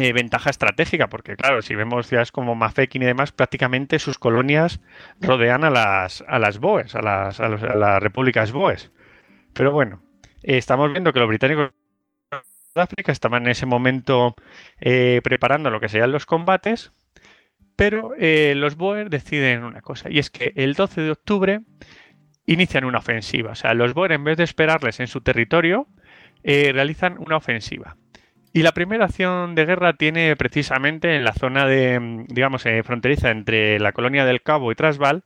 eh, 0.00 0.12
ventaja 0.12 0.50
estratégica, 0.50 1.08
porque 1.08 1.36
claro, 1.36 1.62
si 1.62 1.74
vemos 1.74 2.06
ciudades 2.06 2.32
como 2.32 2.54
Mafeking 2.54 3.02
y 3.02 3.06
demás, 3.06 3.32
prácticamente 3.32 3.98
sus 3.98 4.18
colonias 4.18 4.80
rodean 5.20 5.64
a 5.64 5.70
las, 5.70 6.24
a 6.28 6.38
las 6.38 6.58
Boers, 6.58 6.94
a 6.94 7.02
las, 7.02 7.40
a 7.40 7.48
los- 7.48 7.62
a 7.62 7.74
las 7.76 8.02
repúblicas 8.02 8.52
Boers. 8.52 8.90
Pero 9.54 9.72
bueno, 9.72 10.02
eh, 10.42 10.58
estamos 10.58 10.92
viendo 10.92 11.12
que 11.12 11.20
los 11.20 11.28
británicos 11.28 11.70
de 12.32 12.38
Sudáfrica 12.74 13.12
estaban 13.12 13.44
en 13.44 13.50
ese 13.50 13.66
momento 13.66 14.34
eh, 14.80 15.20
preparando 15.24 15.70
lo 15.70 15.80
que 15.80 15.88
serían 15.88 16.12
los 16.12 16.26
combates, 16.26 16.92
pero 17.76 18.12
los 18.18 18.76
Boer 18.76 19.10
deciden 19.10 19.64
una 19.64 19.80
cosa, 19.82 20.10
y 20.10 20.18
es 20.18 20.30
que 20.30 20.52
el 20.56 20.74
12 20.74 21.00
de 21.02 21.10
octubre 21.12 21.60
inician 22.46 22.84
una 22.84 22.98
ofensiva. 22.98 23.52
O 23.52 23.54
sea, 23.54 23.74
los 23.74 23.94
Boer, 23.94 24.12
en 24.12 24.24
vez 24.24 24.36
de 24.38 24.44
esperarles 24.44 25.00
en 25.00 25.08
su 25.08 25.20
territorio, 25.22 25.88
realizan 26.44 27.18
una 27.18 27.36
ofensiva. 27.38 27.96
Y 28.52 28.62
la 28.62 28.72
primera 28.72 29.04
acción 29.04 29.54
de 29.54 29.64
guerra 29.64 29.92
tiene 29.92 30.34
precisamente 30.36 31.14
en 31.14 31.24
la 31.24 31.32
zona 31.32 31.66
de, 31.66 32.00
mm, 32.00 32.26
digamos, 32.28 32.66
eh, 32.66 32.82
fronteriza 32.82 33.30
entre 33.30 33.78
la 33.78 33.92
colonia 33.92 34.24
del 34.24 34.42
Cabo 34.42 34.72
y 34.72 34.74
Transvaal, 34.74 35.22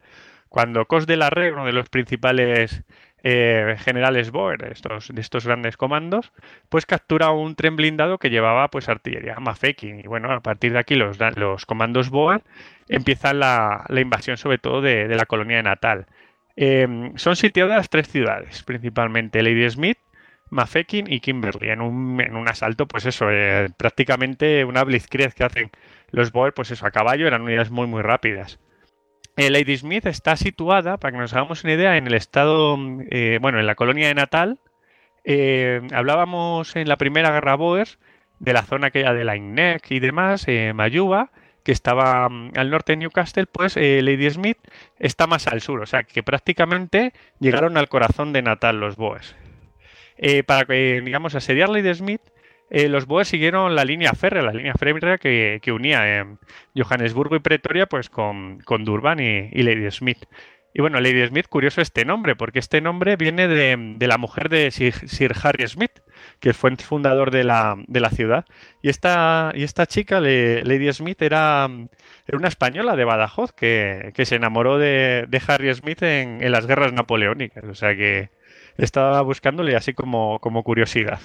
cuando 0.49 0.85
Cos 0.87 1.07
de 1.07 1.17
la 1.17 1.31
Re, 1.31 1.53
uno 1.53 1.65
de 1.65 1.73
los 1.73 1.89
principales 1.89 2.85
eh, 3.25 3.77
generales 3.79 4.31
Boer, 4.31 4.69
estos, 4.71 5.09
de 5.13 5.21
estos 5.21 5.47
grandes 5.47 5.79
comandos, 5.79 6.33
pues 6.69 6.85
captura 6.85 7.31
un 7.31 7.57
tren 7.57 7.77
blindado 7.77 8.19
que 8.19 8.29
llevaba 8.29 8.69
pues 8.69 8.91
artillería 8.91 9.37
Mafeking. 9.41 10.01
Y 10.01 10.07
bueno, 10.07 10.31
a 10.31 10.41
partir 10.41 10.75
de 10.75 10.79
aquí 10.79 10.95
los, 10.95 11.19
los 11.37 11.65
comandos 11.65 12.11
Boer 12.11 12.43
empiezan 12.89 13.41
la, 13.41 13.87
la 13.89 14.01
invasión 14.01 14.37
sobre 14.37 14.59
todo 14.59 14.83
de, 14.83 15.09
de 15.09 15.17
la 15.17 15.25
colonia 15.25 15.57
de 15.57 15.63
Natal. 15.63 16.07
Eh, 16.57 17.13
son 17.17 17.35
sitiadas 17.37 17.89
tres 17.89 18.09
ciudades, 18.09 18.63
principalmente 18.63 19.43
Ladysmith, 19.43 19.99
Mafeking 20.55 21.13
y 21.13 21.21
Kimberley, 21.21 21.71
en 21.71 21.81
un, 21.81 22.21
en 22.21 22.37
un 22.37 22.49
asalto, 22.49 22.87
pues 22.87 23.05
eso, 23.07 23.31
eh, 23.31 23.69
prácticamente 23.77 24.65
una 24.65 24.85
blitzkrieg 24.85 25.35
que 25.35 25.45
hacen 25.45 25.71
los 26.11 26.33
Boer, 26.33 26.55
pues 26.55 26.71
eso, 26.71 26.87
a 26.87 26.91
caballo, 26.91 27.27
eran 27.27 27.43
unidades 27.43 27.71
muy, 27.71 27.87
muy 27.87 28.03
rápidas. 28.03 28.59
Eh, 29.37 29.51
Ladysmith 29.51 30.07
está 30.07 30.37
situada, 30.37 30.97
para 30.99 31.13
que 31.13 31.19
nos 31.19 31.33
hagamos 31.35 31.65
una 31.65 31.75
idea, 31.75 31.97
en 31.97 32.07
el 32.07 32.15
estado, 32.15 32.79
eh, 33.11 33.39
bueno, 33.43 33.59
en 33.59 33.67
la 33.67 33.75
colonia 33.75 34.09
de 34.09 34.15
Natal. 34.15 34.59
Eh, 35.25 35.81
hablábamos 35.93 36.77
en 36.77 36.89
la 36.89 36.97
primera 36.97 37.33
guerra 37.33 37.57
Boer 37.57 37.89
de 38.39 38.53
la 38.53 38.63
zona 38.63 38.89
aquella 38.89 39.13
de 39.13 39.25
la 39.25 39.37
Innec 39.37 39.91
y 39.91 39.99
demás, 39.99 40.47
Mayuba, 40.75 41.31
que 41.65 41.73
estaba 41.73 42.29
mm, 42.29 42.53
al 42.55 42.71
norte 42.71 42.93
de 42.93 42.99
Newcastle, 42.99 43.47
pues 43.47 43.77
eh, 43.77 44.01
Ladysmith 44.03 44.59
está 44.99 45.27
más 45.27 45.49
al 45.49 45.61
sur, 45.61 45.81
o 45.81 45.87
sea 45.87 46.05
que 46.05 46.23
prácticamente 46.23 47.13
llegaron 47.41 47.77
al 47.77 47.89
corazón 47.89 48.33
de 48.33 48.43
Natal 48.43 48.79
los 48.79 48.97
Boers. 48.97 49.35
Eh, 50.17 50.43
para 50.45 50.65
que, 50.65 51.03
digamos, 51.05 51.35
asediar 51.35 51.69
Ladysmith, 51.69 52.23
eh, 52.71 52.89
los 52.89 53.07
Boers 53.07 53.29
siguieron 53.29 53.75
la 53.75 53.85
línea 53.85 54.13
férrea, 54.15 54.43
la 54.43 54.53
línea 54.53 54.75
férrea 54.75 55.19
que, 55.19 55.61
que 55.63 55.73
unía 55.73 56.21
eh, 56.21 56.25
Johannesburgo 56.77 57.37
y 57.37 57.41
Pretoria 57.41 57.87
pues 57.87 58.09
con, 58.09 58.59
con 58.61 58.85
Durban 58.85 59.21
y, 59.21 59.63
Lady 59.63 59.91
Smith. 59.91 60.25
Y 60.77 60.81
bueno, 60.81 60.99
Lady 60.99 61.25
Smith, 61.29 61.47
curioso 61.49 61.81
este 61.81 62.05
nombre, 62.05 62.35
porque 62.35 62.59
este 62.59 62.81
nombre 62.81 63.15
viene 63.15 63.47
de, 63.47 63.95
de 63.97 64.07
la 64.09 64.19
mujer 64.19 64.49
de 64.49 64.73
Sir, 64.73 65.33
Harry 65.41 65.69
Smith, 65.69 66.01
que 66.41 66.53
fue 66.53 66.71
el 66.71 66.79
fundador 66.79 67.31
de 67.31 67.45
la, 67.45 67.77
de 67.87 68.01
la 68.01 68.11
ciudad. 68.11 68.45
Y 68.83 68.89
esta, 68.89 69.53
y 69.55 69.63
esta 69.63 69.87
chica, 69.87 70.19
Lady 70.21 70.93
Smith, 70.93 71.23
era, 71.23 71.69
era 72.27 72.39
una 72.39 72.49
española 72.49 72.97
de 72.97 73.05
Badajoz 73.05 73.53
que, 73.53 74.11
que 74.17 74.27
se 74.27 74.35
enamoró 74.35 74.79
de, 74.79 75.27
de 75.29 75.43
Harry 75.47 75.73
Smith 75.75 76.03
en, 76.03 76.43
en 76.43 76.51
las 76.51 76.67
guerras 76.67 76.93
napoleónicas. 76.93 77.63
O 77.67 77.75
sea 77.77 77.95
que 77.95 78.31
estaba 78.77 79.21
buscándole 79.23 79.77
así 79.77 79.95
como, 79.95 80.39
como 80.41 80.63
curiosidad. 80.63 81.21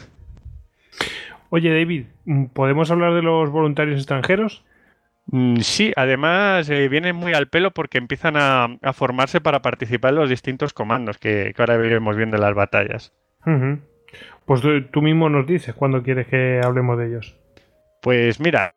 Oye, 1.50 1.74
David, 1.74 2.06
¿podemos 2.54 2.92
hablar 2.92 3.14
de 3.14 3.24
los 3.24 3.50
voluntarios 3.50 3.98
extranjeros? 3.98 4.64
Mm, 5.28 5.58
Sí, 5.58 5.94
además 5.96 6.70
eh, 6.70 6.88
vienen 6.90 7.16
muy 7.16 7.34
al 7.34 7.48
pelo 7.48 7.72
porque 7.72 7.98
empiezan 7.98 8.36
a, 8.38 8.68
a 8.82 8.94
formarse 8.94 9.42
para 9.42 9.62
participar 9.62 10.12
en 10.12 10.18
los 10.18 10.30
distintos 10.30 10.74
comandos 10.74 11.18
que, 11.18 11.54
que 11.56 11.62
ahora 11.62 11.84
iremos 11.84 12.16
viendo 12.16 12.36
en 12.38 12.42
las 12.44 12.54
batallas. 12.54 13.14
Pues 14.46 14.62
tú, 14.62 14.84
tú 14.86 15.02
mismo 15.02 15.30
nos 15.30 15.48
dices 15.48 15.74
cuándo 15.76 16.04
quieres 16.04 16.28
que 16.28 16.62
hablemos 16.64 16.98
de 16.98 17.08
ellos. 17.08 17.38
Pues 18.02 18.40
mira, 18.40 18.76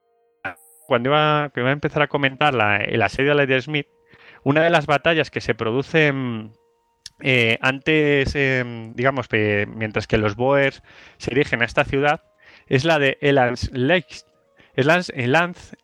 cuando 0.86 1.10
iba, 1.10 1.50
que 1.54 1.60
iba 1.60 1.70
a 1.70 1.74
empezar 1.74 2.02
a 2.02 2.08
comentar 2.08 2.54
la, 2.54 2.76
el 2.76 3.02
asedio 3.02 3.32
a 3.32 3.34
Lady 3.34 3.60
Smith, 3.60 3.86
una 4.44 4.62
de 4.62 4.70
las 4.70 4.86
batallas 4.86 5.30
que 5.30 5.40
se 5.40 5.54
producen 5.54 6.52
eh, 7.22 7.58
antes, 7.60 8.32
eh, 8.34 8.90
digamos, 8.94 9.28
pe- 9.28 9.66
mientras 9.66 10.06
que 10.06 10.18
los 10.18 10.36
Boers 10.36 10.82
se 11.18 11.30
dirigen 11.30 11.62
a 11.62 11.64
esta 11.64 11.84
ciudad, 11.84 12.22
es 12.66 12.84
la 12.84 12.98
de 12.98 13.18
Elans 13.20 13.70
Lakes. 13.72 14.24
Elans, 14.74 15.12
Elans, 15.14 15.74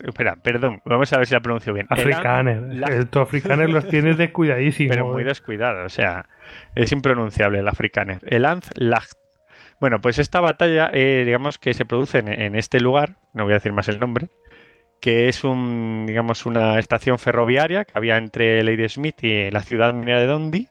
espera, 0.00 0.36
perdón, 0.36 0.80
vamos 0.86 1.12
a 1.12 1.18
ver 1.18 1.26
si 1.26 1.34
la 1.34 1.40
pronuncio 1.40 1.74
bien. 1.74 1.86
Africaner. 1.90 2.62
Estos 2.90 3.22
africaner 3.22 3.68
los 3.68 3.86
tienes 3.88 4.16
descuidadísimos. 4.16 4.96
pero 4.96 5.06
muy 5.12 5.22
¿eh? 5.22 5.26
descuidado, 5.26 5.84
o 5.84 5.90
sea, 5.90 6.26
es 6.74 6.92
impronunciable 6.92 7.58
el 7.58 7.68
afrikaner. 7.68 8.20
El 8.26 8.46
Anzlacht. 8.46 9.12
Bueno, 9.80 10.00
pues 10.00 10.18
esta 10.18 10.40
batalla, 10.40 10.90
eh, 10.94 11.24
digamos 11.26 11.58
que 11.58 11.74
se 11.74 11.84
produce 11.84 12.20
en, 12.20 12.28
en 12.28 12.54
este 12.56 12.80
lugar, 12.80 13.16
no 13.34 13.44
voy 13.44 13.52
a 13.52 13.56
decir 13.56 13.74
más 13.74 13.88
el 13.88 14.00
nombre, 14.00 14.28
que 15.00 15.28
es 15.28 15.44
un, 15.44 16.04
digamos, 16.06 16.46
una 16.46 16.78
estación 16.78 17.18
ferroviaria 17.18 17.84
que 17.84 17.92
había 17.94 18.16
entre 18.16 18.62
Lady 18.62 18.88
Smith 18.88 19.22
y 19.22 19.50
la 19.50 19.62
ciudad 19.62 19.94
minera 19.94 20.20
de 20.20 20.26
Dundee, 20.26 20.68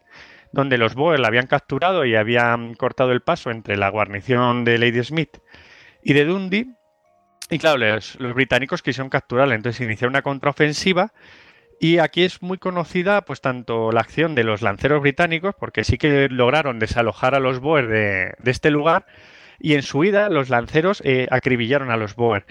donde 0.51 0.77
los 0.77 0.95
Boers 0.95 1.19
la 1.19 1.27
habían 1.27 1.47
capturado 1.47 2.05
y 2.05 2.15
habían 2.15 2.75
cortado 2.75 3.11
el 3.11 3.21
paso 3.21 3.51
entre 3.51 3.77
la 3.77 3.89
guarnición 3.89 4.63
de 4.63 4.77
Lady 4.77 5.03
Smith 5.03 5.37
y 6.01 6.13
de 6.13 6.25
Dundee. 6.25 6.67
Y 7.49 7.59
claro, 7.59 7.77
los, 7.77 8.17
británicos 8.33 8.81
quisieron 8.81 9.09
capturarla, 9.09 9.55
entonces 9.55 9.85
iniciaron 9.85 10.13
una 10.13 10.21
contraofensiva 10.21 11.11
y 11.79 11.99
aquí 11.99 12.23
es 12.23 12.41
muy 12.41 12.57
conocida, 12.57 13.23
pues 13.23 13.41
tanto 13.41 13.91
la 13.91 14.01
acción 14.01 14.33
de 14.33 14.43
los 14.43 14.61
lanceros 14.61 15.01
británicos, 15.01 15.55
porque 15.59 15.83
sí 15.83 15.97
que 15.97 16.29
lograron 16.29 16.79
desalojar 16.79 17.35
a 17.35 17.39
los 17.39 17.59
Boer 17.59 17.87
de, 17.87 18.33
este 18.49 18.71
lugar, 18.71 19.05
y 19.59 19.73
en 19.73 19.81
su 19.81 20.03
ida 20.03 20.29
los 20.29 20.49
lanceros 20.49 21.01
eh, 21.05 21.27
acribillaron 21.29 21.91
a 21.91 21.97
los 21.97 22.15
Boer. 22.15 22.45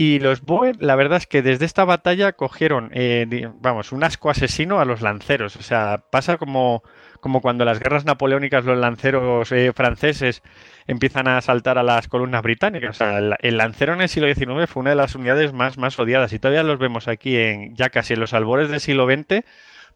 Y 0.00 0.20
los 0.20 0.42
Boer, 0.42 0.76
la 0.78 0.94
verdad 0.94 1.18
es 1.18 1.26
que 1.26 1.42
desde 1.42 1.64
esta 1.64 1.84
batalla 1.84 2.30
cogieron, 2.32 2.92
eh, 2.94 3.48
vamos, 3.54 3.90
un 3.90 4.04
asco 4.04 4.30
asesino 4.30 4.78
a 4.78 4.84
los 4.84 5.02
lanceros. 5.02 5.56
O 5.56 5.62
sea, 5.62 6.04
pasa 6.12 6.36
como, 6.36 6.84
como 7.20 7.40
cuando 7.40 7.64
las 7.64 7.80
guerras 7.80 8.04
napoleónicas 8.04 8.64
los 8.64 8.78
lanceros 8.78 9.50
eh, 9.50 9.72
franceses 9.74 10.44
empiezan 10.86 11.26
a 11.26 11.38
asaltar 11.38 11.78
a 11.78 11.82
las 11.82 12.06
columnas 12.06 12.44
británicas. 12.44 12.90
O 12.90 12.92
sea, 12.92 13.18
el, 13.18 13.34
el 13.40 13.56
lancero 13.56 13.92
en 13.92 14.00
el 14.00 14.08
siglo 14.08 14.32
XIX 14.32 14.70
fue 14.70 14.82
una 14.82 14.90
de 14.90 14.96
las 14.96 15.16
unidades 15.16 15.52
más, 15.52 15.78
más 15.78 15.98
odiadas 15.98 16.32
y 16.32 16.38
todavía 16.38 16.62
los 16.62 16.78
vemos 16.78 17.08
aquí 17.08 17.36
en 17.36 17.74
ya 17.74 17.90
casi 17.90 18.14
en 18.14 18.20
los 18.20 18.34
albores 18.34 18.70
del 18.70 18.78
siglo 18.78 19.04
XX, 19.04 19.44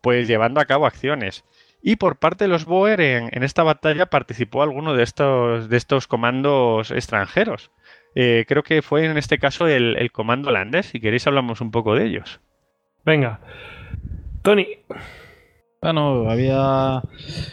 pues 0.00 0.26
llevando 0.26 0.60
a 0.60 0.64
cabo 0.64 0.86
acciones. 0.86 1.44
Y 1.80 1.94
por 1.94 2.16
parte 2.16 2.44
de 2.44 2.48
los 2.48 2.64
Boer 2.64 3.00
en, 3.00 3.28
en 3.30 3.44
esta 3.44 3.62
batalla 3.62 4.06
participó 4.06 4.64
alguno 4.64 4.94
de 4.94 5.04
estos, 5.04 5.68
de 5.68 5.76
estos 5.76 6.08
comandos 6.08 6.90
extranjeros. 6.90 7.70
Eh, 8.14 8.44
creo 8.46 8.62
que 8.62 8.82
fue 8.82 9.06
en 9.06 9.16
este 9.16 9.38
caso 9.38 9.66
el, 9.66 9.96
el 9.96 10.12
comando 10.12 10.50
holandés. 10.50 10.86
Si 10.86 11.00
queréis 11.00 11.26
hablamos 11.26 11.60
un 11.60 11.70
poco 11.70 11.94
de 11.94 12.06
ellos. 12.06 12.40
Venga. 13.04 13.40
Tony, 14.42 14.66
Bueno, 15.82 16.30
había 16.30 17.02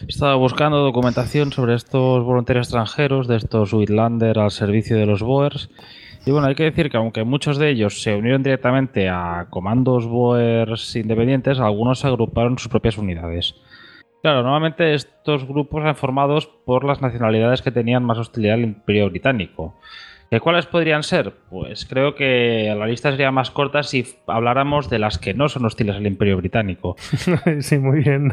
estado 0.08 0.38
buscando 0.38 0.78
documentación 0.78 1.52
sobre 1.52 1.74
estos 1.74 2.24
voluntarios 2.24 2.68
extranjeros, 2.68 3.28
de 3.28 3.38
estos 3.38 3.74
Uitlander 3.74 4.38
al 4.38 4.52
servicio 4.52 4.98
de 4.98 5.08
los 5.08 5.24
Boers. 5.24 5.72
Y 6.28 6.32
bueno, 6.32 6.46
hay 6.46 6.54
que 6.54 6.66
decir 6.66 6.92
que 6.92 6.98
aunque 6.98 7.24
muchos 7.24 7.58
de 7.58 7.72
ellos 7.72 8.04
se 8.04 8.16
unieron 8.16 8.44
directamente 8.44 9.10
a 9.10 9.48
comandos 9.50 10.06
Boers 10.06 10.96
independientes, 10.96 11.60
algunos 11.60 12.00
se 12.00 12.08
agruparon 12.08 12.54
en 12.54 12.58
sus 12.60 12.68
propias 12.68 13.00
unidades. 13.00 13.56
Claro, 14.22 14.44
normalmente 14.44 14.94
estos 14.94 15.48
grupos 15.48 15.82
eran 15.82 15.96
formados 15.96 16.46
por 16.46 16.84
las 16.84 17.02
nacionalidades 17.02 17.64
que 17.64 17.72
tenían 17.72 18.04
más 18.04 18.20
hostilidad 18.20 18.56
al 18.56 18.64
Imperio 18.64 19.10
Británico. 19.10 19.76
¿Que 20.30 20.40
¿Cuáles 20.40 20.68
podrían 20.68 21.02
ser? 21.02 21.34
Pues 21.50 21.86
creo 21.86 22.14
que 22.14 22.72
la 22.78 22.86
lista 22.86 23.10
sería 23.10 23.32
más 23.32 23.50
corta 23.50 23.82
si 23.82 24.06
habláramos 24.28 24.88
de 24.90 25.00
las 25.00 25.18
que 25.18 25.34
no 25.34 25.50
son 25.50 25.66
hostiles 25.66 25.96
al 25.96 26.06
Imperio 26.06 26.38
Británico. 26.38 26.96
sí, 27.62 27.80
muy 27.80 28.02
bien. 28.04 28.32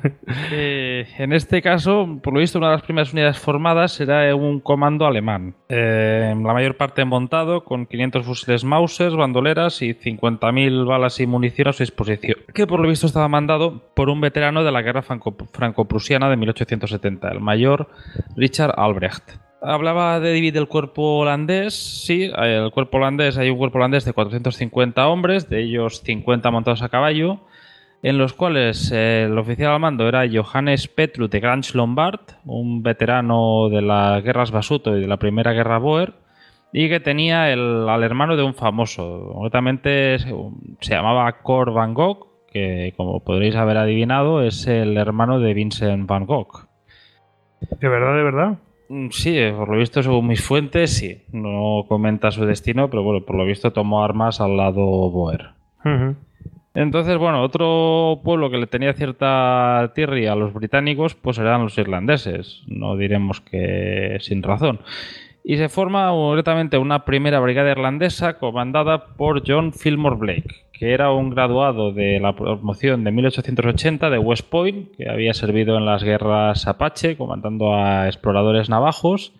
Eh, 0.53 1.07
en 1.17 1.33
este 1.33 1.63
caso, 1.63 2.19
por 2.23 2.35
lo 2.35 2.41
visto, 2.41 2.59
una 2.59 2.69
de 2.69 2.75
las 2.75 2.83
primeras 2.83 3.13
unidades 3.15 3.39
formadas 3.39 3.99
era 3.99 4.35
un 4.35 4.61
comando 4.61 5.07
alemán. 5.07 5.55
Eh, 5.71 6.35
la 6.37 6.53
mayor 6.53 6.77
parte 6.77 7.05
montado, 7.07 7.65
con 7.65 7.87
500 7.87 8.27
fusiles 8.27 8.65
Mauser, 8.65 9.13
bandoleras 9.17 9.81
y 9.81 9.95
50.000 9.95 10.87
balas 10.87 11.19
y 11.21 11.27
munición 11.27 11.69
a 11.69 11.73
su 11.73 11.83
disposición. 11.83 12.37
Que 12.53 12.67
por 12.67 12.81
lo 12.81 12.89
visto 12.89 13.07
estaba 13.07 13.29
mandado 13.29 13.83
por 13.95 14.11
un 14.11 14.21
veterano 14.21 14.65
de 14.65 14.73
la 14.73 14.83
guerra 14.83 15.01
franco- 15.03 15.35
franco-prusiana 15.53 16.29
de 16.29 16.37
1870, 16.37 17.29
el 17.31 17.41
mayor 17.41 17.89
Richard 18.37 18.75
Albrecht. 18.77 19.46
Hablaba 19.63 20.21
de 20.21 20.33
dividir 20.33 20.59
el 20.59 20.69
cuerpo 20.69 21.19
holandés. 21.19 21.75
Sí, 22.05 22.31
el 22.37 22.71
cuerpo 22.71 22.99
holandés, 22.99 23.39
hay 23.39 23.51
un 23.51 23.59
cuerpo 23.59 23.79
holandés 23.79 24.05
de 24.05 24.13
450 24.13 25.09
hombres, 25.09 25.49
de 25.49 25.63
ellos 25.63 26.03
50 26.03 26.51
montados 26.51 26.83
a 26.83 26.89
caballo 26.89 27.41
en 28.03 28.19
los 28.19 28.35
cuales 28.35 28.93
eh, 28.95 29.25
el 29.25 29.37
oficial 29.39 29.73
al 29.73 29.81
mando 29.81 30.07
era 30.07 30.25
Johannes 30.31 30.87
Petru 30.87 31.29
de 31.29 31.41
Grange 31.41 31.77
Lombard, 31.77 32.21
un 32.45 32.83
veterano 32.83 33.69
de 33.71 33.83
las 33.83 34.23
guerras 34.23 34.53
Basuto 34.53 34.97
y 34.97 35.01
de 35.01 35.09
la 35.09 35.17
primera 35.17 35.53
guerra 35.53 35.79
Boer, 35.79 36.13
y 36.73 36.89
que 36.89 37.01
tenía 37.01 37.51
el- 37.53 37.89
al 37.89 38.05
hermano 38.05 38.37
de 38.37 38.45
un 38.45 38.55
famoso, 38.55 39.31
concretamente 39.33 40.19
se 40.19 40.95
llamaba 40.95 41.33
Cor 41.43 41.73
van 41.73 41.95
Gogh, 41.95 42.29
que 42.53 42.93
como 42.97 43.25
podréis 43.25 43.57
haber 43.57 43.79
adivinado 43.79 44.43
es 44.43 44.67
el 44.69 44.97
hermano 44.99 45.41
de 45.41 45.55
Vincent 45.55 46.07
van 46.07 46.27
Gogh. 46.27 46.69
¿De 47.81 47.89
verdad, 47.89 48.15
de 48.15 48.23
verdad? 48.23 48.59
Mm, 48.89 49.09
Sí, 49.11 49.39
eh, 49.39 49.53
por 49.53 49.69
lo 49.69 49.79
visto, 49.79 50.03
según 50.03 50.27
mis 50.27 50.43
fuentes, 50.43 50.93
sí. 50.93 51.23
No 51.33 51.85
comenta 51.89 52.31
su 52.31 52.45
destino, 52.45 52.89
pero 52.91 53.03
bueno, 53.03 53.25
por 53.25 53.37
lo 53.37 53.45
visto 53.45 53.73
tomó 53.73 54.03
armas 54.05 54.41
al 54.41 54.57
lado 54.57 54.85
Boer. 55.11 55.51
Entonces, 56.75 57.17
bueno, 57.17 57.43
otro 57.43 58.21
pueblo 58.23 58.51
que 58.51 58.59
le 58.59 58.67
tenía 58.67 58.93
cierta 58.93 59.93
tirria 59.95 60.33
a 60.33 60.37
los 60.37 60.53
británicos, 60.53 61.15
pues 61.15 61.39
eran 61.39 61.63
los 61.63 61.79
irlandeses. 61.79 62.65
No 62.67 62.97
diremos 62.97 63.41
que 63.41 64.19
sin 64.21 64.43
razón. 64.43 64.81
Y 65.43 65.57
se 65.57 65.69
forma 65.69 66.11
concretamente 66.11 66.77
una 66.77 67.05
primera 67.05 67.39
brigada 67.41 67.71
irlandesa 67.71 68.39
comandada 68.39 69.15
por 69.17 69.43
John 69.47 69.73
Fillmore 69.73 70.17
Blake, 70.17 70.66
que 70.79 70.93
era 70.93 71.11
un 71.11 71.31
graduado 71.31 71.93
de 71.93 72.21
la 72.21 72.35
promoción 72.35 73.03
de 73.03 73.11
1880 73.11 74.11
de 74.11 74.19
West 74.19 74.49
Point, 74.49 74.95
que 74.97 75.09
había 75.09 75.33
servido 75.33 75.79
en 75.79 75.87
las 75.87 76.05
guerras 76.05 76.67
Apache, 76.67 77.17
comandando 77.17 77.75
a 77.75 78.07
exploradores 78.07 78.69
navajos. 78.69 79.33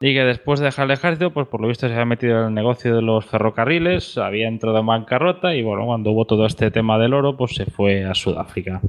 Y 0.00 0.14
que 0.14 0.24
después 0.24 0.58
de 0.58 0.66
dejar 0.66 0.86
el 0.86 0.92
ejército, 0.92 1.32
pues 1.32 1.46
por 1.46 1.60
lo 1.60 1.68
visto 1.68 1.86
se 1.86 1.92
había 1.92 2.06
metido 2.06 2.40
en 2.40 2.46
el 2.46 2.54
negocio 2.54 2.96
de 2.96 3.02
los 3.02 3.24
ferrocarriles, 3.24 4.18
había 4.18 4.48
entrado 4.48 4.78
en 4.78 4.86
bancarrota 4.86 5.54
y 5.54 5.62
bueno, 5.62 5.86
cuando 5.86 6.10
hubo 6.10 6.24
todo 6.24 6.44
este 6.44 6.72
tema 6.72 6.98
del 6.98 7.14
oro, 7.14 7.36
pues 7.36 7.54
se 7.54 7.66
fue 7.66 8.04
a 8.04 8.14
Sudáfrica. 8.14 8.80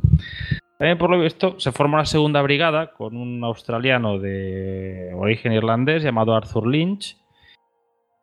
También 0.79 0.97
por 0.97 1.11
lo 1.11 1.19
visto 1.19 1.59
se 1.59 1.71
forma 1.71 1.99
una 1.99 2.05
segunda 2.05 2.41
brigada 2.41 2.93
con 2.93 3.15
un 3.15 3.43
australiano 3.43 4.17
de 4.17 5.11
origen 5.15 5.53
irlandés 5.53 6.01
llamado 6.01 6.35
Arthur 6.35 6.67
Lynch. 6.67 7.17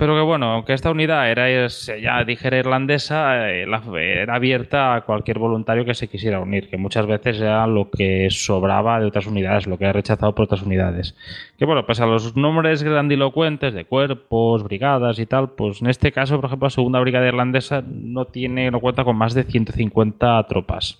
Pero 0.00 0.14
que 0.14 0.22
bueno, 0.22 0.46
aunque 0.46 0.72
esta 0.72 0.90
unidad 0.90 1.30
era, 1.30 1.46
ya 1.68 2.24
dijera 2.24 2.56
irlandesa, 2.56 3.50
eh, 3.50 3.66
era 3.98 4.34
abierta 4.34 4.94
a 4.94 5.02
cualquier 5.02 5.38
voluntario 5.38 5.84
que 5.84 5.92
se 5.92 6.08
quisiera 6.08 6.40
unir, 6.40 6.70
que 6.70 6.78
muchas 6.78 7.06
veces 7.06 7.38
era 7.38 7.66
lo 7.66 7.90
que 7.90 8.28
sobraba 8.30 8.98
de 8.98 9.04
otras 9.04 9.26
unidades, 9.26 9.66
lo 9.66 9.76
que 9.76 9.84
era 9.84 9.92
rechazado 9.92 10.34
por 10.34 10.46
otras 10.46 10.62
unidades. 10.62 11.14
Que 11.58 11.66
bueno, 11.66 11.84
pues 11.84 12.00
a 12.00 12.06
los 12.06 12.34
nombres 12.34 12.82
grandilocuentes 12.82 13.74
de 13.74 13.84
cuerpos, 13.84 14.64
brigadas 14.64 15.18
y 15.18 15.26
tal, 15.26 15.50
pues 15.50 15.82
en 15.82 15.88
este 15.88 16.12
caso, 16.12 16.36
por 16.36 16.46
ejemplo, 16.46 16.64
la 16.64 16.70
segunda 16.70 16.98
brigada 16.98 17.28
irlandesa 17.28 17.84
no 17.86 18.24
tiene, 18.24 18.70
no 18.70 18.80
cuenta 18.80 19.04
con 19.04 19.16
más 19.16 19.34
de 19.34 19.44
150 19.44 20.46
tropas. 20.46 20.98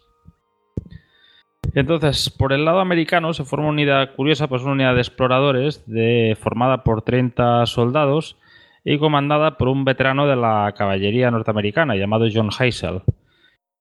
Entonces, 1.73 2.29
por 2.29 2.53
el 2.53 2.67
lado 2.67 2.81
americano 2.81 3.33
se 3.33 3.45
forma 3.45 3.69
una 3.69 3.73
unidad 3.73 4.15
curiosa, 4.15 4.47
pues 4.47 4.61
una 4.61 4.73
unidad 4.73 4.95
de 4.95 5.01
exploradores 5.01 5.87
de, 5.87 6.37
formada 6.39 6.85
por 6.85 7.01
30 7.01 7.65
soldados 7.65 8.37
y 8.85 8.99
comandada 8.99 9.57
por 9.57 9.69
un 9.69 9.85
veterano 9.85 10.27
de 10.27 10.37
la 10.37 10.73
caballería 10.77 11.31
norteamericana 11.31 11.97
llamado 11.97 12.27
John 12.33 12.51
Heysel, 12.59 13.03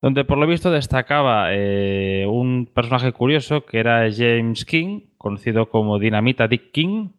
donde 0.02 0.26
por 0.26 0.38
lo 0.38 0.48
visto 0.48 0.72
destacaba 0.72 1.50
eh, 1.52 2.26
un 2.28 2.70
personaje 2.74 3.12
curioso 3.12 3.66
que 3.66 3.80
era 3.80 4.08
James 4.12 4.66
King, 4.66 5.02
conocido 5.18 5.70
como 5.70 6.00
Dinamita 6.00 6.48
Dick 6.48 6.72
King, 6.72 7.10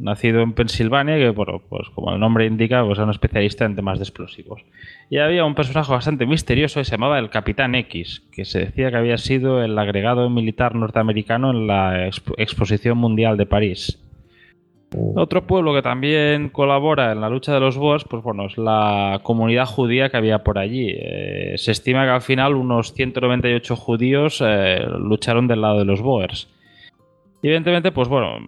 nacido 0.00 0.40
en 0.40 0.54
Pensilvania, 0.54 1.16
que 1.18 1.28
bueno, 1.28 1.62
pues 1.68 1.88
como 1.90 2.12
el 2.12 2.20
nombre 2.20 2.46
indica, 2.46 2.82
pues 2.84 2.98
era 2.98 3.04
un 3.04 3.10
especialista 3.10 3.66
en 3.66 3.76
temas 3.76 3.98
de 3.98 4.04
explosivos. 4.04 4.62
Y 5.10 5.18
había 5.18 5.44
un 5.44 5.54
personaje 5.54 5.92
bastante 5.92 6.26
misterioso 6.26 6.80
que 6.80 6.84
se 6.84 6.92
llamaba 6.92 7.18
el 7.18 7.28
Capitán 7.28 7.74
X, 7.74 8.26
que 8.32 8.46
se 8.46 8.60
decía 8.60 8.90
que 8.90 8.96
había 8.96 9.18
sido 9.18 9.62
el 9.62 9.78
agregado 9.78 10.28
militar 10.30 10.74
norteamericano 10.74 11.50
en 11.50 11.66
la 11.66 12.08
Exposición 12.08 12.96
Mundial 12.96 13.36
de 13.36 13.46
París. 13.46 14.09
Otro 14.92 15.46
pueblo 15.46 15.72
que 15.72 15.82
también 15.82 16.48
colabora 16.48 17.12
en 17.12 17.20
la 17.20 17.28
lucha 17.28 17.54
de 17.54 17.60
los 17.60 17.76
Boers, 17.76 18.04
pues 18.04 18.22
bueno, 18.24 18.46
es 18.46 18.58
la 18.58 19.20
comunidad 19.22 19.66
judía 19.66 20.08
que 20.08 20.16
había 20.16 20.42
por 20.42 20.58
allí. 20.58 20.88
Eh, 20.90 21.54
se 21.56 21.70
estima 21.70 22.04
que 22.04 22.10
al 22.10 22.22
final 22.22 22.56
unos 22.56 22.92
198 22.94 23.76
judíos 23.76 24.42
eh, 24.44 24.84
lucharon 24.98 25.46
del 25.46 25.60
lado 25.60 25.78
de 25.78 25.84
los 25.84 26.02
Boers. 26.02 26.48
Evidentemente, 27.42 27.92
pues 27.92 28.08
bueno, 28.08 28.38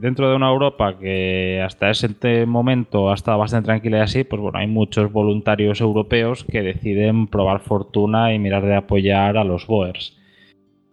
dentro 0.00 0.30
de 0.30 0.36
una 0.36 0.48
Europa 0.48 0.96
que 0.98 1.60
hasta 1.62 1.90
ese 1.90 2.46
momento 2.46 3.10
ha 3.10 3.14
estado 3.14 3.38
bastante 3.38 3.66
tranquila 3.66 3.98
y 3.98 4.00
así, 4.00 4.24
pues 4.24 4.40
bueno, 4.40 4.58
hay 4.58 4.68
muchos 4.68 5.12
voluntarios 5.12 5.80
europeos 5.80 6.44
que 6.44 6.62
deciden 6.62 7.26
probar 7.26 7.60
fortuna 7.60 8.32
y 8.32 8.38
mirar 8.38 8.64
de 8.64 8.76
apoyar 8.76 9.36
a 9.36 9.44
los 9.44 9.66
Boers. 9.66 10.16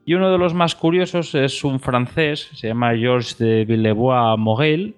Y 0.06 0.16
uno 0.16 0.32
de 0.32 0.38
los 0.38 0.54
más 0.54 0.76
curiosos 0.76 1.36
es 1.36 1.64
un 1.64 1.80
francés, 1.80 2.50
se 2.54 2.68
llama 2.68 2.96
Georges 2.96 3.38
de 3.38 3.66
Villebois 3.66 4.38
Morel, 4.40 4.96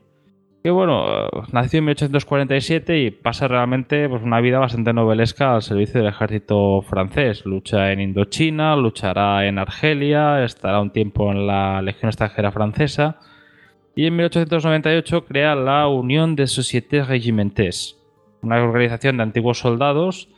que 0.64 0.70
bueno, 0.70 1.28
nació 1.52 1.80
en 1.80 1.86
1847 1.86 3.00
y 3.00 3.12
pasa 3.12 3.48
realmente 3.48 4.08
pues, 4.08 4.22
una 4.22 4.40
vida 4.42 4.60
bastante 4.60 4.94
novelesca 4.94 5.56
al 5.56 5.64
servicio 5.64 6.00
del 6.00 6.12
ejército 6.12 6.82
francés. 6.84 7.46
Lucha 7.46 7.92
en 7.92 8.00
Indochina, 8.00 8.76
luchará 8.76 9.48
en 9.48 9.58
Argelia, 9.58 10.44
estará 10.44 10.80
un 10.80 10.92
tiempo 10.92 11.32
en 11.32 11.48
la 11.48 11.82
Legión 11.82 12.10
extranjera 12.10 12.52
francesa 12.52 13.18
y 13.96 14.06
en 14.06 14.16
1898 14.16 15.26
crea 15.26 15.56
la 15.56 15.88
Unión 15.88 16.36
de 16.36 16.48
Sociétés 16.48 17.08
Regimentes, 17.08 17.98
una 18.42 18.64
organización 18.64 19.18
de 19.18 19.24
antiguos 19.24 19.60
soldados 19.60 20.30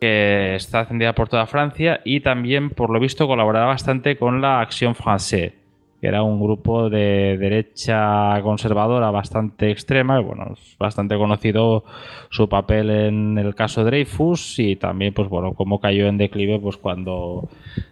que 0.00 0.54
está 0.54 0.80
ascendida 0.80 1.14
por 1.14 1.28
toda 1.28 1.46
Francia 1.46 2.00
y 2.04 2.20
también, 2.20 2.70
por 2.70 2.90
lo 2.90 3.00
visto, 3.00 3.26
colaborará 3.26 3.66
bastante 3.66 4.16
con 4.16 4.40
la 4.40 4.60
Action 4.60 4.94
Française 4.94 5.52
que 6.00 6.08
era 6.08 6.22
un 6.22 6.40
grupo 6.40 6.90
de 6.90 7.36
derecha 7.38 8.40
conservadora 8.42 9.10
bastante 9.10 9.70
extrema. 9.70 10.20
Y 10.20 10.24
bueno, 10.24 10.52
es 10.52 10.76
bastante 10.78 11.16
conocido 11.16 11.84
su 12.30 12.48
papel 12.48 12.90
en 12.90 13.38
el 13.38 13.54
caso 13.54 13.84
Dreyfus 13.84 14.58
y 14.58 14.76
también, 14.76 15.14
pues 15.14 15.28
bueno, 15.28 15.54
cómo 15.54 15.80
cayó 15.80 16.06
en 16.06 16.18
declive 16.18 16.58
pues 16.58 16.76
cuando 16.76 17.48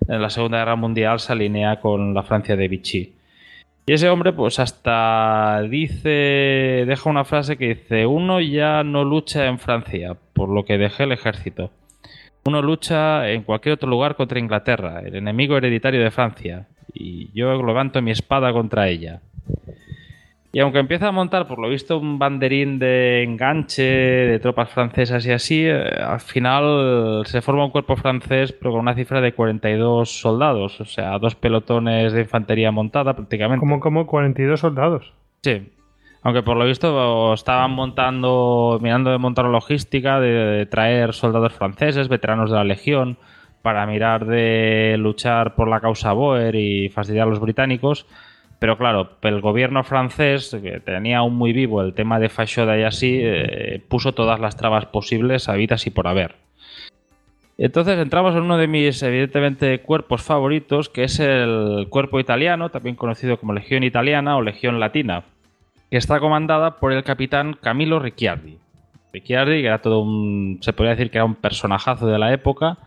en 0.07 0.21
la 0.21 0.31
Segunda 0.31 0.59
Guerra 0.59 0.77
Mundial 0.77 1.21
se 1.21 1.33
alinea 1.33 1.81
con 1.81 2.15
la 2.15 2.23
Francia 2.23 2.57
de 2.57 2.69
Vichy. 2.69 3.13
Y 3.87 3.93
ese 3.93 4.09
hombre, 4.09 4.33
pues 4.33 4.59
hasta 4.61 5.61
dice, 5.69 6.09
deja 6.87 7.11
una 7.11 7.25
frase 7.25 7.59
que 7.59 7.75
dice, 7.75 8.07
uno 8.07 8.41
ya 8.41 8.83
no 8.83 9.05
lucha 9.05 9.47
en 9.47 9.59
Francia, 9.59 10.17
por 10.33 10.49
lo 10.49 10.65
que 10.65 10.79
dejé 10.79 11.05
el 11.05 11.13
ejército. 11.13 11.71
Uno 12.47 12.61
lucha 12.61 13.31
en 13.31 13.43
cualquier 13.43 13.75
otro 13.75 13.89
lugar 13.89 14.17
contra 14.17 14.39
Inglaterra, 14.39 15.01
el 15.01 15.17
enemigo 15.17 15.57
hereditario 15.57 16.03
de 16.03 16.11
Francia 16.11 16.67
y 16.93 17.31
yo 17.33 17.55
levanto 17.63 18.01
mi 18.03 18.11
espada 18.11 18.53
contra 18.53 18.89
ella. 18.89 19.21
Y 20.53 20.61
aunque 20.61 20.79
empieza 20.79 21.09
a 21.09 21.13
montar, 21.13 21.49
por 21.49 21.59
lo 21.59 21.69
visto, 21.69 21.99
un 21.99 22.17
banderín 22.17 22.79
de 22.79 23.25
enganche 23.25 23.83
de 23.83 24.39
tropas 24.39 24.71
francesas 24.71 25.27
y 25.27 25.33
así, 25.33 25.65
eh, 25.65 25.83
al 26.01 26.21
final 26.21 27.23
se 27.27 27.43
forma 27.43 27.65
un 27.65 27.73
cuerpo 27.73 27.97
francés, 27.97 28.53
pero 28.53 28.71
con 28.71 28.81
una 28.81 28.95
cifra 28.95 29.21
de 29.21 29.33
42 29.33 30.21
soldados, 30.21 30.81
o 30.81 30.85
sea, 30.85 31.19
dos 31.19 31.35
pelotones 31.35 32.13
de 32.13 32.21
infantería 32.21 32.71
montada 32.71 33.15
prácticamente. 33.15 33.59
¿Cómo, 33.59 33.81
cómo 33.81 34.07
42 34.07 34.61
soldados? 34.61 35.13
Sí. 35.43 35.73
Aunque 36.25 36.43
por 36.43 36.57
lo 36.57 36.65
visto 36.65 37.35
estaban 37.35 37.73
montando, 37.73 38.79
mirando 38.81 39.11
de 39.11 39.19
montar 39.19 39.45
logística, 39.45 40.21
de 40.21 40.65
traer 40.65 41.13
soldados 41.13 41.53
franceses, 41.53 42.09
veteranos 42.09 42.51
de 42.51 42.57
la 42.57 42.65
Legión, 42.65 43.19
para 43.61 43.87
mirar 43.87 44.25
de 44.25 44.97
luchar 44.99 45.55
por 45.55 45.69
la 45.69 45.81
causa 45.81 46.15
Boer 46.15 46.55
y 46.55 46.89
fastidiar 46.89 47.27
a 47.27 47.31
los 47.31 47.41
británicos. 47.41 48.07
Pero 48.59 48.79
claro, 48.79 49.11
el 49.21 49.43
gobierno 49.43 49.85
francés, 49.85 50.57
que 50.63 50.81
tenía 50.81 51.19
aún 51.19 51.37
muy 51.37 51.53
vivo 51.53 51.83
el 51.83 51.93
tema 51.93 52.19
de 52.19 52.31
Fashoda 52.31 52.79
y 52.79 52.85
así, 52.85 53.21
eh, 53.23 53.83
puso 53.87 54.13
todas 54.13 54.41
las 54.41 54.57
trabas 54.57 54.87
posibles, 54.87 55.51
habidas 55.51 55.87
y 55.87 55.91
por 55.91 56.09
haber. 56.09 56.37
Entonces 57.59 57.99
entramos 57.99 58.35
en 58.35 58.43
uno 58.43 58.57
de 58.57 58.67
mis, 58.67 59.03
evidentemente, 59.03 59.83
cuerpos 59.83 60.23
favoritos, 60.23 60.89
que 60.89 61.05
es 61.05 61.21
el 61.21 61.87
cuerpo 61.91 62.19
italiano, 62.19 62.71
también 62.71 62.97
conocido 62.97 63.37
como 63.39 63.53
Legión 63.53 63.85
Italiana 63.85 64.39
o 64.39 64.43
Legión 64.43 64.81
Latina, 64.81 65.25
que 65.91 65.97
está 65.97 66.21
comandada 66.21 66.77
por 66.77 66.93
el 66.93 67.05
capitán 67.05 67.57
Camilo 67.61 67.99
Ricciardi. 67.99 68.59
Ricciardi, 69.13 69.61
que 69.61 69.67
era 69.67 69.81
todo 69.81 70.01
un, 70.01 70.59
se 70.61 70.73
podría 70.73 70.97
decir 70.97 71.11
que 71.11 71.19
era 71.19 71.25
un 71.25 71.37
personajazo 71.37 72.07
de 72.07 72.19
la 72.19 72.33
época, 72.33 72.79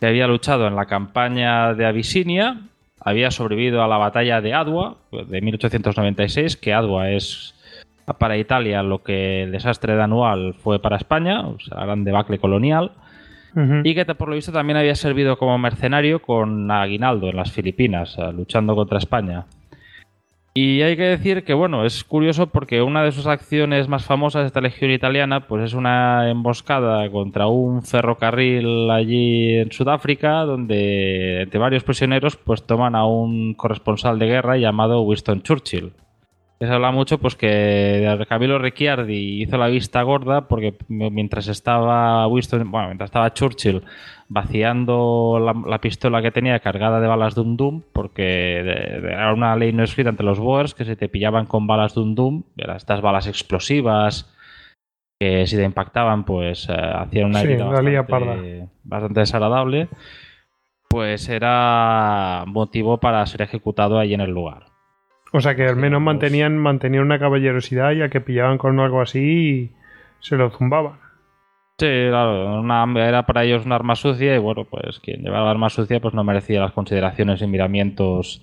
que 0.00 0.06
había 0.06 0.26
luchado 0.26 0.66
en 0.66 0.76
la 0.76 0.86
campaña 0.86 1.74
de 1.74 1.86
Abisinia, 1.86 2.60
había 3.00 3.30
sobrevivido 3.30 3.82
a 3.82 3.88
la 3.88 3.96
batalla 3.96 4.40
de 4.40 4.54
Adwa 4.54 4.96
de 5.10 5.40
1896, 5.40 6.56
que 6.56 6.72
Adwa 6.72 7.10
es 7.10 7.54
para 8.18 8.38
Italia 8.38 8.82
lo 8.82 9.02
que 9.02 9.42
el 9.42 9.52
desastre 9.52 9.94
de 9.94 10.02
Anual 10.02 10.54
fue 10.54 10.80
para 10.80 10.96
España, 10.96 11.46
o 11.46 11.58
sea, 11.60 11.84
gran 11.84 12.04
debacle 12.04 12.38
colonial, 12.38 12.92
y 13.82 13.94
que 13.94 14.04
por 14.14 14.28
lo 14.28 14.36
visto 14.36 14.52
también 14.52 14.76
había 14.76 14.94
servido 14.94 15.36
como 15.36 15.58
mercenario 15.58 16.22
con 16.22 16.70
Aguinaldo 16.70 17.28
en 17.28 17.36
las 17.36 17.50
Filipinas, 17.50 18.16
luchando 18.32 18.76
contra 18.76 18.98
España. 18.98 19.46
Y 20.60 20.82
hay 20.82 20.96
que 20.96 21.04
decir 21.04 21.44
que, 21.44 21.54
bueno, 21.54 21.86
es 21.86 22.02
curioso 22.02 22.48
porque 22.48 22.82
una 22.82 23.04
de 23.04 23.12
sus 23.12 23.28
acciones 23.28 23.86
más 23.86 24.04
famosas 24.04 24.42
de 24.42 24.46
esta 24.48 24.60
legión 24.60 24.90
italiana, 24.90 25.46
pues 25.46 25.62
es 25.62 25.72
una 25.72 26.28
emboscada 26.28 27.08
contra 27.12 27.46
un 27.46 27.84
ferrocarril 27.84 28.90
allí 28.90 29.54
en 29.54 29.70
Sudáfrica, 29.70 30.40
donde 30.40 31.42
entre 31.42 31.60
varios 31.60 31.84
prisioneros, 31.84 32.36
pues 32.36 32.64
toman 32.64 32.96
a 32.96 33.06
un 33.06 33.54
corresponsal 33.54 34.18
de 34.18 34.26
guerra 34.26 34.56
llamado 34.56 35.02
Winston 35.02 35.42
Churchill. 35.42 35.92
Se 36.60 36.66
habla 36.66 36.90
mucho 36.90 37.18
pues 37.18 37.36
que 37.36 38.24
Camilo 38.28 38.58
Ricciardi 38.58 39.42
hizo 39.42 39.56
la 39.56 39.68
vista 39.68 40.02
gorda 40.02 40.48
porque 40.48 40.74
mientras 40.88 41.46
estaba 41.46 42.26
Winston, 42.26 42.68
bueno, 42.68 42.88
mientras 42.88 43.08
estaba 43.08 43.32
Churchill 43.32 43.84
vaciando 44.28 45.54
la, 45.64 45.80
pistola 45.80 46.20
que 46.20 46.32
tenía 46.32 46.58
cargada 46.58 47.00
de 47.00 47.06
balas 47.06 47.36
Dum 47.36 47.56
Dum, 47.56 47.82
porque 47.92 48.58
era 48.58 49.32
una 49.32 49.54
ley 49.54 49.72
no 49.72 49.84
escrita 49.84 50.10
entre 50.10 50.26
los 50.26 50.40
Boers 50.40 50.74
que 50.74 50.84
se 50.84 50.96
te 50.96 51.08
pillaban 51.08 51.46
con 51.46 51.68
balas 51.68 51.94
Dum 51.94 52.16
Dum, 52.16 52.42
estas 52.56 53.00
balas 53.02 53.28
explosivas 53.28 54.34
que 55.20 55.46
si 55.46 55.56
te 55.56 55.64
impactaban 55.64 56.24
pues 56.24 56.68
eh, 56.68 56.72
hacían 56.72 57.26
una 57.26 57.40
herida 57.40 57.66
bastante, 58.02 58.68
bastante 58.82 59.20
desagradable, 59.20 59.88
pues 60.88 61.28
era 61.28 62.44
motivo 62.46 62.98
para 62.98 63.24
ser 63.26 63.42
ejecutado 63.42 63.98
ahí 63.98 64.14
en 64.14 64.20
el 64.20 64.30
lugar. 64.30 64.67
O 65.32 65.40
sea 65.40 65.54
que 65.54 65.66
al 65.66 65.76
menos 65.76 66.00
mantenían, 66.00 66.56
mantenían 66.56 67.04
una 67.04 67.18
caballerosidad 67.18 67.92
ya 67.92 68.08
que 68.08 68.20
pillaban 68.20 68.58
con 68.58 68.80
algo 68.80 69.00
así 69.00 69.20
y 69.20 69.70
se 70.20 70.36
lo 70.36 70.50
zumbaban. 70.50 70.98
Sí, 71.78 71.86
claro, 72.08 72.98
era 72.98 73.24
para 73.24 73.44
ellos 73.44 73.64
un 73.64 73.72
arma 73.72 73.94
sucia 73.94 74.34
y 74.34 74.38
bueno, 74.38 74.64
pues 74.64 74.98
quien 74.98 75.22
llevaba 75.22 75.50
arma 75.50 75.70
sucia 75.70 76.00
pues 76.00 76.12
no 76.12 76.24
merecía 76.24 76.60
las 76.60 76.72
consideraciones 76.72 77.40
y 77.40 77.46
miramientos 77.46 78.42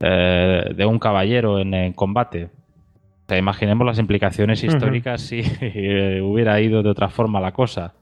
eh, 0.00 0.72
de 0.74 0.84
un 0.84 0.98
caballero 0.98 1.58
en, 1.58 1.92
combate. 1.94 2.44
O 2.44 3.28
sea, 3.28 3.38
imaginemos 3.38 3.86
las 3.86 3.98
implicaciones 3.98 4.62
históricas 4.62 5.22
si 5.22 5.40
hubiera 6.22 6.60
ido 6.60 6.82
de 6.82 6.90
otra 6.90 7.08
forma 7.08 7.40
la 7.40 7.52
cosa. 7.52 7.94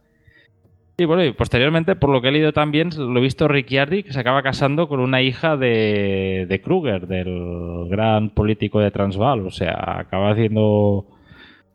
Y 0.97 1.07
bueno, 1.07 1.25
y 1.25 1.33
posteriormente, 1.33 1.97
por 1.97 2.11
lo 2.11 2.23
que 2.23 2.29
he 2.29 2.33
leído 2.33 2.53
también, 2.53 2.91
lo 2.97 3.19
he 3.19 3.23
visto 3.23 3.49
Ricciardi, 3.49 4.05
que 4.05 4.13
se 4.13 4.21
acaba 4.21 4.43
casando 4.43 4.87
con 4.87 5.01
una 5.01 5.23
hija 5.23 5.57
de, 5.57 6.47
de 6.49 6.61
Kruger, 6.61 7.09
del 7.09 7.89
gran 7.89 8.31
político 8.31 8.79
de 8.79 8.93
Transvaal. 8.93 9.47
O 9.47 9.51
sea, 9.51 9.99
acaba 9.99 10.31
haciendo 10.31 11.07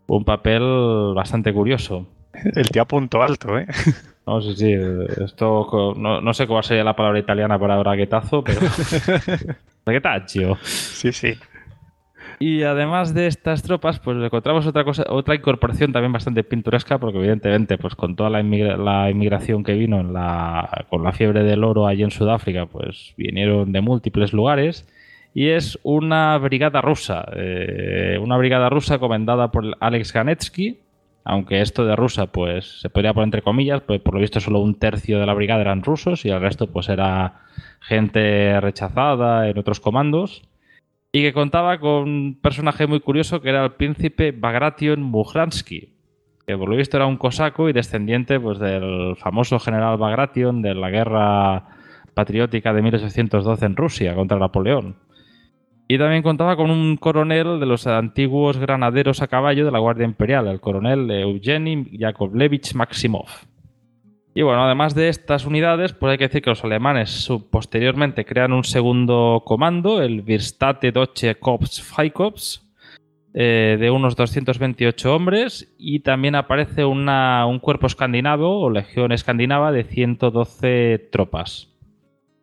un 0.07 0.23
papel 0.23 1.13
bastante 1.15 1.53
curioso. 1.53 2.07
El 2.55 2.69
tío 2.69 2.81
a 2.81 2.85
punto 2.85 3.21
alto, 3.21 3.57
¿eh? 3.57 3.67
No, 4.25 4.41
sí, 4.41 4.55
sí. 4.55 4.75
Esto, 5.25 5.95
no, 5.97 6.33
sé 6.35 6.45
cuál 6.45 6.63
sería 6.63 6.83
la 6.83 6.95
palabra 6.95 7.17
italiana 7.17 7.57
para 7.57 7.79
braguetazo, 7.79 8.43
pero. 8.43 8.59
braguetaccio. 9.85 10.55
Sí, 10.61 11.11
sí. 11.11 11.33
Y 12.41 12.63
además 12.63 13.13
de 13.13 13.27
estas 13.27 13.63
tropas, 13.63 13.99
pues 13.99 14.17
encontramos 14.17 14.65
otra 14.65 14.85
cosa, 14.85 15.03
otra 15.09 15.35
incorporación 15.35 15.91
también 15.91 16.13
bastante 16.13 16.45
pintoresca, 16.45 16.97
porque 16.97 17.17
evidentemente, 17.17 17.77
pues 17.77 17.95
con 17.95 18.15
toda 18.15 18.29
la, 18.29 18.41
la 18.41 19.09
inmigración 19.09 19.61
que 19.61 19.73
vino 19.73 19.99
en 19.99 20.13
la, 20.13 20.85
con 20.89 21.03
la 21.03 21.11
fiebre 21.11 21.43
del 21.43 21.65
oro 21.65 21.85
allí 21.85 22.01
en 22.01 22.11
Sudáfrica, 22.11 22.65
pues 22.65 23.13
vinieron 23.17 23.73
de 23.73 23.81
múltiples 23.81 24.31
lugares. 24.31 24.87
Y 25.33 25.49
es 25.49 25.77
una 25.83 26.37
brigada 26.37 26.81
rusa, 26.81 27.25
eh, 27.35 28.17
una 28.21 28.37
brigada 28.37 28.69
rusa 28.69 28.99
comandada 28.99 29.51
por 29.51 29.75
Alex 29.81 30.13
Ganetsky, 30.13 30.79
aunque 31.25 31.61
esto 31.61 31.85
de 31.85 31.95
rusa, 31.97 32.27
pues 32.27 32.79
se 32.79 32.89
podría 32.89 33.13
poner 33.13 33.27
entre 33.27 33.41
comillas, 33.41 33.81
pues 33.81 33.99
por 33.99 34.15
lo 34.15 34.21
visto 34.21 34.39
solo 34.39 34.59
un 34.61 34.79
tercio 34.79 35.19
de 35.19 35.25
la 35.25 35.33
brigada 35.33 35.61
eran 35.61 35.83
rusos 35.83 36.25
y 36.25 36.29
el 36.29 36.39
resto 36.39 36.71
pues 36.71 36.87
era 36.89 37.41
gente 37.81 38.59
rechazada 38.61 39.47
en 39.49 39.57
otros 39.59 39.79
comandos 39.81 40.48
y 41.11 41.21
que 41.21 41.33
contaba 41.33 41.79
con 41.79 42.09
un 42.09 42.39
personaje 42.41 42.85
muy 42.85 42.99
curioso 42.99 43.41
que 43.41 43.49
era 43.49 43.63
el 43.63 43.71
príncipe 43.73 44.31
Bagration 44.31 45.01
Mujransky, 45.01 45.93
que 46.45 46.57
por 46.57 46.69
lo 46.69 46.75
visto 46.75 46.97
era 46.97 47.07
un 47.07 47.17
cosaco 47.17 47.69
y 47.69 47.73
descendiente 47.73 48.39
pues, 48.39 48.59
del 48.59 49.15
famoso 49.17 49.59
general 49.59 49.97
Bagration 49.97 50.61
de 50.61 50.75
la 50.75 50.89
guerra 50.89 51.65
patriótica 52.13 52.73
de 52.73 52.81
1812 52.81 53.65
en 53.65 53.75
Rusia 53.75 54.15
contra 54.15 54.37
Napoleón. 54.37 54.97
Y 55.87 55.97
también 55.97 56.21
contaba 56.21 56.55
con 56.55 56.69
un 56.69 56.97
coronel 56.97 57.59
de 57.59 57.65
los 57.65 57.87
antiguos 57.87 58.57
granaderos 58.57 59.23
a 59.23 59.27
caballo 59.27 59.65
de 59.65 59.71
la 59.71 59.79
Guardia 59.79 60.05
Imperial, 60.05 60.47
el 60.47 60.59
coronel 60.59 61.09
Eugeni 61.09 61.97
Yakovlevich 61.97 62.75
Maximov. 62.75 63.25
Y 64.39 64.41
bueno, 64.41 64.63
además 64.63 64.95
de 64.95 65.09
estas 65.09 65.45
unidades, 65.45 65.91
pues 65.91 66.11
hay 66.11 66.17
que 66.17 66.29
decir 66.29 66.41
que 66.41 66.49
los 66.49 66.63
alemanes 66.63 67.27
posteriormente 67.51 68.23
crean 68.23 68.53
un 68.53 68.63
segundo 68.63 69.43
comando, 69.45 70.01
el 70.01 70.21
Virstate 70.21 70.93
Deutsche 70.93 71.35
Korps 71.35 71.81
Freikorps, 71.81 72.65
eh, 73.33 73.75
de 73.77 73.91
unos 73.91 74.15
228 74.15 75.13
hombres, 75.13 75.75
y 75.77 75.99
también 75.99 76.35
aparece 76.35 76.85
un 76.85 77.59
cuerpo 77.61 77.87
escandinavo 77.87 78.61
o 78.61 78.69
legión 78.69 79.11
escandinava 79.11 79.73
de 79.73 79.83
112 79.83 81.09
tropas. 81.11 81.75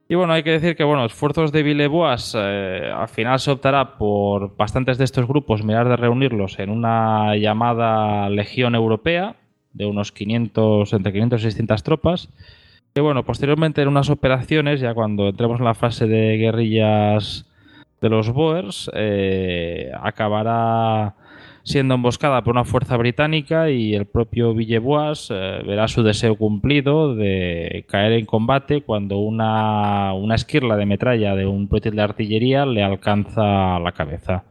Y 0.06 0.16
bueno, 0.16 0.34
hay 0.34 0.42
que 0.42 0.50
decir 0.50 0.76
que 0.76 0.84
bueno, 0.84 1.06
esfuerzos 1.06 1.50
de 1.50 1.62
Villeboas 1.62 2.36
eh, 2.38 2.92
al 2.94 3.08
final 3.08 3.38
se 3.38 3.52
optará 3.52 3.96
por 3.96 4.54
bastantes 4.54 4.98
de 4.98 5.04
estos 5.04 5.26
grupos 5.26 5.64
mirar 5.64 5.88
de 5.88 5.96
reunirlos 5.96 6.58
en 6.58 6.68
una 6.68 7.36
llamada 7.36 8.28
Legión 8.28 8.74
Europea, 8.74 9.36
de 9.76 9.86
unos 9.86 10.12
500, 10.12 10.92
entre 10.92 11.12
500 11.12 11.40
y 11.40 11.42
600 11.44 11.82
tropas. 11.82 12.28
Y 12.94 13.00
bueno, 13.00 13.24
posteriormente 13.24 13.82
en 13.82 13.88
unas 13.88 14.08
operaciones, 14.08 14.80
ya 14.80 14.94
cuando 14.94 15.28
entremos 15.28 15.58
en 15.58 15.66
la 15.66 15.74
fase 15.74 16.06
de 16.06 16.38
guerrillas 16.38 17.46
de 18.00 18.08
los 18.08 18.30
Boers, 18.30 18.90
eh, 18.94 19.90
acabará 20.00 21.14
siendo 21.62 21.94
emboscada 21.96 22.42
por 22.42 22.52
una 22.52 22.64
fuerza 22.64 22.96
británica 22.96 23.70
y 23.70 23.94
el 23.94 24.06
propio 24.06 24.54
Villeboas 24.54 25.28
eh, 25.30 25.62
verá 25.66 25.88
su 25.88 26.04
deseo 26.04 26.36
cumplido 26.36 27.14
de 27.16 27.84
caer 27.88 28.12
en 28.12 28.24
combate 28.24 28.82
cuando 28.82 29.18
una, 29.18 30.14
una 30.14 30.36
esquirla 30.36 30.76
de 30.76 30.86
metralla 30.86 31.34
de 31.34 31.44
un 31.44 31.66
proyectil 31.66 31.96
de 31.96 32.02
artillería 32.02 32.64
le 32.66 32.84
alcanza 32.84 33.78
la 33.80 33.92
cabeza. 33.92 34.44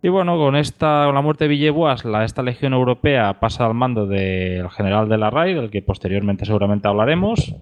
Y 0.00 0.08
bueno, 0.08 0.36
con 0.36 0.54
esta 0.54 1.04
con 1.06 1.14
la 1.14 1.22
muerte 1.22 1.44
de 1.44 1.48
Villeboas, 1.48 2.04
la, 2.04 2.24
esta 2.24 2.42
legión 2.42 2.72
europea 2.72 3.40
pasa 3.40 3.66
al 3.66 3.74
mando 3.74 4.06
del 4.06 4.70
general 4.70 5.08
de 5.08 5.18
la 5.18 5.30
RAI, 5.30 5.54
del 5.54 5.70
que 5.70 5.82
posteriormente 5.82 6.44
seguramente 6.44 6.86
hablaremos. 6.86 7.54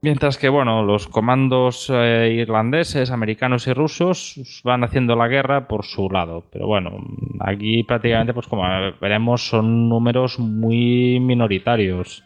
Mientras 0.00 0.38
que, 0.38 0.48
bueno, 0.48 0.84
los 0.84 1.08
comandos 1.08 1.90
eh, 1.92 2.36
irlandeses, 2.40 3.10
americanos 3.10 3.66
y 3.66 3.72
rusos 3.72 4.60
van 4.62 4.84
haciendo 4.84 5.16
la 5.16 5.26
guerra 5.26 5.66
por 5.66 5.84
su 5.84 6.08
lado. 6.08 6.44
Pero 6.52 6.68
bueno, 6.68 7.04
aquí 7.40 7.82
prácticamente, 7.82 8.32
pues 8.32 8.46
como 8.46 8.62
veremos, 9.00 9.48
son 9.48 9.88
números 9.88 10.38
muy 10.38 11.18
minoritarios. 11.18 12.24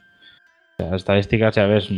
Las 0.78 0.92
estadísticas, 0.92 1.54
ya 1.54 1.66
ves, 1.66 1.90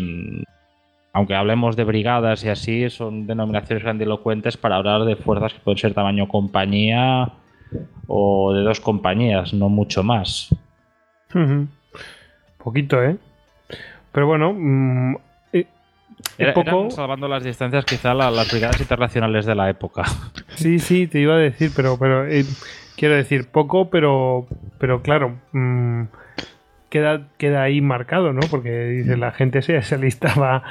aunque 1.15 1.37
hablemos 1.37 1.77
de 1.77 1.85
brigadas 1.85 2.45
y 2.45 2.49
así, 2.49 2.91
son 2.91 3.27
denominaciones 3.29 3.85
grandilocuentes 3.85 4.57
para 4.57 4.77
hablar 4.77 5.05
de 5.05 5.15
fuerzas 5.15 5.55
que 5.55 5.61
pueden 5.61 5.79
ser 5.79 5.95
tamaño 5.95 6.27
compañía 6.27 7.31
o 8.09 8.53
de 8.53 8.63
dos 8.63 8.81
compañías, 8.81 9.55
no 9.55 9.69
mucho 9.69 10.03
más. 10.03 10.55
Poquito, 12.59 13.01
¿eh? 13.03 13.17
Pero 14.11 14.27
bueno, 14.27 14.55
mm, 14.55 15.17
eh, 15.53 16.53
poco... 16.53 16.91
salvando 16.91 17.29
las 17.29 17.45
distancias 17.45 17.85
quizá 17.85 18.13
las 18.13 18.51
brigadas 18.51 18.81
internacionales 18.81 19.47
de 19.47 19.55
la 19.55 19.71
época. 19.71 20.03
Sí, 20.57 20.79
sí, 20.79 21.09
te 21.09 21.19
iba 21.19 21.35
a 21.35 21.39
decir, 21.39 21.73
pero, 21.75 21.99
pero 21.99 22.27
eh, 22.29 22.45
quiero 22.97 23.17
decir 23.17 23.51
poco, 23.51 23.91
pero, 23.91 24.47
pero 24.79 25.03
claro, 25.03 25.37
mm, 25.53 26.05
queda, 26.95 27.27
queda 27.39 27.65
ahí 27.65 27.81
marcado, 27.81 28.33
¿no? 28.33 28.43
Porque 28.49 28.85
dice 28.87 29.17
la 29.17 29.33
gente 29.33 29.63
se, 29.63 29.83
se 29.83 29.97
alistaba 29.97 30.63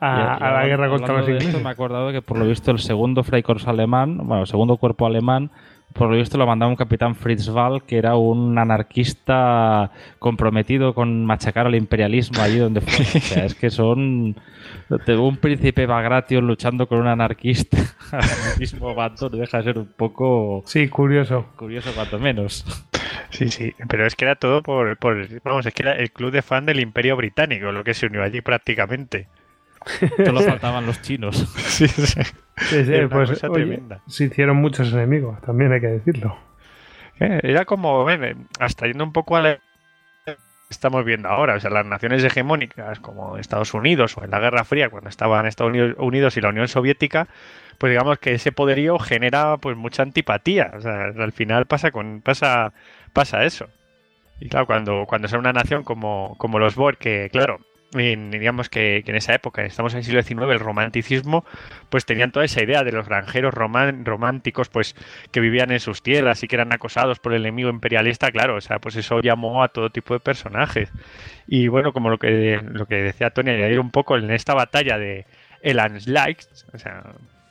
a, 0.00 0.50
la 0.52 0.66
guerra 0.66 0.90
contra 0.90 1.16
los 1.16 1.26
ingleses. 1.26 1.62
me 1.62 1.70
he 1.70 1.72
acordado 1.72 2.12
que 2.12 2.20
por 2.20 2.36
lo 2.36 2.46
visto 2.46 2.72
el 2.72 2.78
segundo 2.78 3.24
Freikorps 3.24 3.66
alemán, 3.66 4.18
bueno, 4.18 4.42
el 4.42 4.46
segundo 4.46 4.76
cuerpo 4.76 5.06
alemán, 5.06 5.50
por 5.92 6.10
lo 6.10 6.16
visto 6.16 6.38
lo 6.38 6.46
mandaba 6.46 6.70
un 6.70 6.76
capitán 6.76 7.14
Fritz 7.14 7.48
Wall, 7.48 7.82
que 7.84 7.98
era 7.98 8.16
un 8.16 8.58
anarquista 8.58 9.90
comprometido 10.18 10.94
con 10.94 11.24
machacar 11.24 11.66
al 11.66 11.74
imperialismo 11.74 12.40
allí 12.42 12.58
donde 12.58 12.80
fue. 12.80 13.04
O 13.04 13.20
sea, 13.20 13.44
es 13.44 13.54
que 13.54 13.70
son 13.70 14.36
un 14.88 15.36
príncipe 15.36 15.86
Bagration 15.86 16.46
luchando 16.46 16.86
con 16.86 16.98
un 16.98 17.06
anarquista 17.06 17.78
al 18.12 18.58
mismo 18.58 18.94
bando, 18.94 19.28
deja 19.28 19.58
de 19.58 19.64
ser 19.64 19.78
un 19.78 19.92
poco... 19.96 20.62
Sí, 20.66 20.88
curioso. 20.88 21.46
Curioso 21.56 21.92
cuanto 21.94 22.18
menos. 22.18 22.64
Sí, 23.30 23.48
sí, 23.48 23.74
pero 23.88 24.06
es 24.06 24.14
que 24.14 24.26
era 24.26 24.36
todo 24.36 24.62
por, 24.62 24.98
vamos, 25.42 25.66
es 25.66 25.72
que 25.72 25.82
era 25.82 25.92
el 25.92 26.12
club 26.12 26.30
de 26.30 26.42
fan 26.42 26.66
del 26.66 26.80
Imperio 26.80 27.16
Británico, 27.16 27.72
lo 27.72 27.82
que 27.82 27.94
se 27.94 28.06
unió 28.06 28.22
allí 28.22 28.40
prácticamente. 28.40 29.28
Solo 30.24 30.40
faltaban 30.40 30.86
los 30.86 31.00
chinos. 31.02 31.48
Sí, 31.72 31.88
sí. 31.88 32.94
pues, 33.10 33.40
se 34.06 34.24
hicieron 34.24 34.56
muchos 34.58 34.92
enemigos, 34.92 35.40
también 35.40 35.72
hay 35.72 35.80
que 35.80 35.86
decirlo. 35.86 36.36
Eh, 37.18 37.40
era 37.42 37.64
como, 37.64 38.06
hasta 38.60 38.86
yendo 38.86 39.04
un 39.04 39.12
poco 39.12 39.36
a 39.36 39.42
la 39.42 39.58
estamos 40.72 41.04
viendo 41.04 41.28
ahora, 41.28 41.54
o 41.54 41.60
sea, 41.60 41.70
las 41.70 41.86
naciones 41.86 42.24
hegemónicas 42.24 42.98
como 42.98 43.36
Estados 43.36 43.74
Unidos 43.74 44.16
o 44.16 44.24
en 44.24 44.30
la 44.30 44.40
Guerra 44.40 44.64
Fría, 44.64 44.90
cuando 44.90 45.08
estaban 45.08 45.46
Estados 45.46 45.72
Unidos 45.98 46.36
y 46.36 46.40
la 46.40 46.48
Unión 46.48 46.66
Soviética, 46.66 47.28
pues 47.78 47.90
digamos 47.90 48.18
que 48.18 48.34
ese 48.34 48.52
poderío 48.52 48.98
genera 48.98 49.58
pues 49.58 49.76
mucha 49.76 50.02
antipatía. 50.02 50.72
O 50.76 50.80
sea, 50.80 51.04
al 51.16 51.32
final 51.32 51.66
pasa 51.66 51.90
con 51.90 52.22
pasa 52.22 52.72
pasa 53.12 53.44
eso. 53.44 53.68
Y 54.40 54.48
claro, 54.48 54.66
cuando, 54.66 55.04
cuando 55.06 55.26
es 55.26 55.32
una 55.34 55.52
nación 55.52 55.84
como, 55.84 56.34
como 56.38 56.58
los 56.58 56.74
Boer, 56.74 56.96
que 56.96 57.28
claro, 57.30 57.60
digamos 57.92 58.68
que, 58.68 59.02
en 59.06 59.16
esa 59.16 59.34
época, 59.34 59.64
estamos 59.64 59.92
en 59.92 59.98
el 59.98 60.04
siglo 60.04 60.22
XIX, 60.22 60.52
el 60.52 60.60
romanticismo, 60.60 61.44
pues 61.90 62.06
tenían 62.06 62.32
toda 62.32 62.44
esa 62.44 62.62
idea 62.62 62.84
de 62.84 62.92
los 62.92 63.06
granjeros 63.06 63.52
románticos, 63.52 64.68
pues 64.68 64.96
que 65.30 65.40
vivían 65.40 65.70
en 65.70 65.80
sus 65.80 66.02
tierras 66.02 66.42
y 66.42 66.48
que 66.48 66.56
eran 66.56 66.72
acosados 66.72 67.18
por 67.18 67.34
el 67.34 67.42
enemigo 67.42 67.70
imperialista, 67.70 68.30
claro, 68.30 68.56
o 68.56 68.60
sea, 68.60 68.78
pues 68.78 68.96
eso 68.96 69.20
llamó 69.20 69.62
a 69.62 69.68
todo 69.68 69.90
tipo 69.90 70.14
de 70.14 70.20
personajes. 70.20 70.90
Y 71.46 71.68
bueno, 71.68 71.92
como 71.92 72.08
lo 72.08 72.18
que, 72.18 72.60
lo 72.62 72.86
que 72.86 72.96
decía 72.96 73.30
Tony, 73.30 73.50
añadir 73.50 73.80
un 73.80 73.90
poco 73.90 74.16
en 74.16 74.30
esta 74.30 74.54
batalla 74.54 74.98
de 74.98 75.26
El 75.60 75.78
Anslag, 75.78 76.36
o 76.72 76.78
sea, 76.78 77.02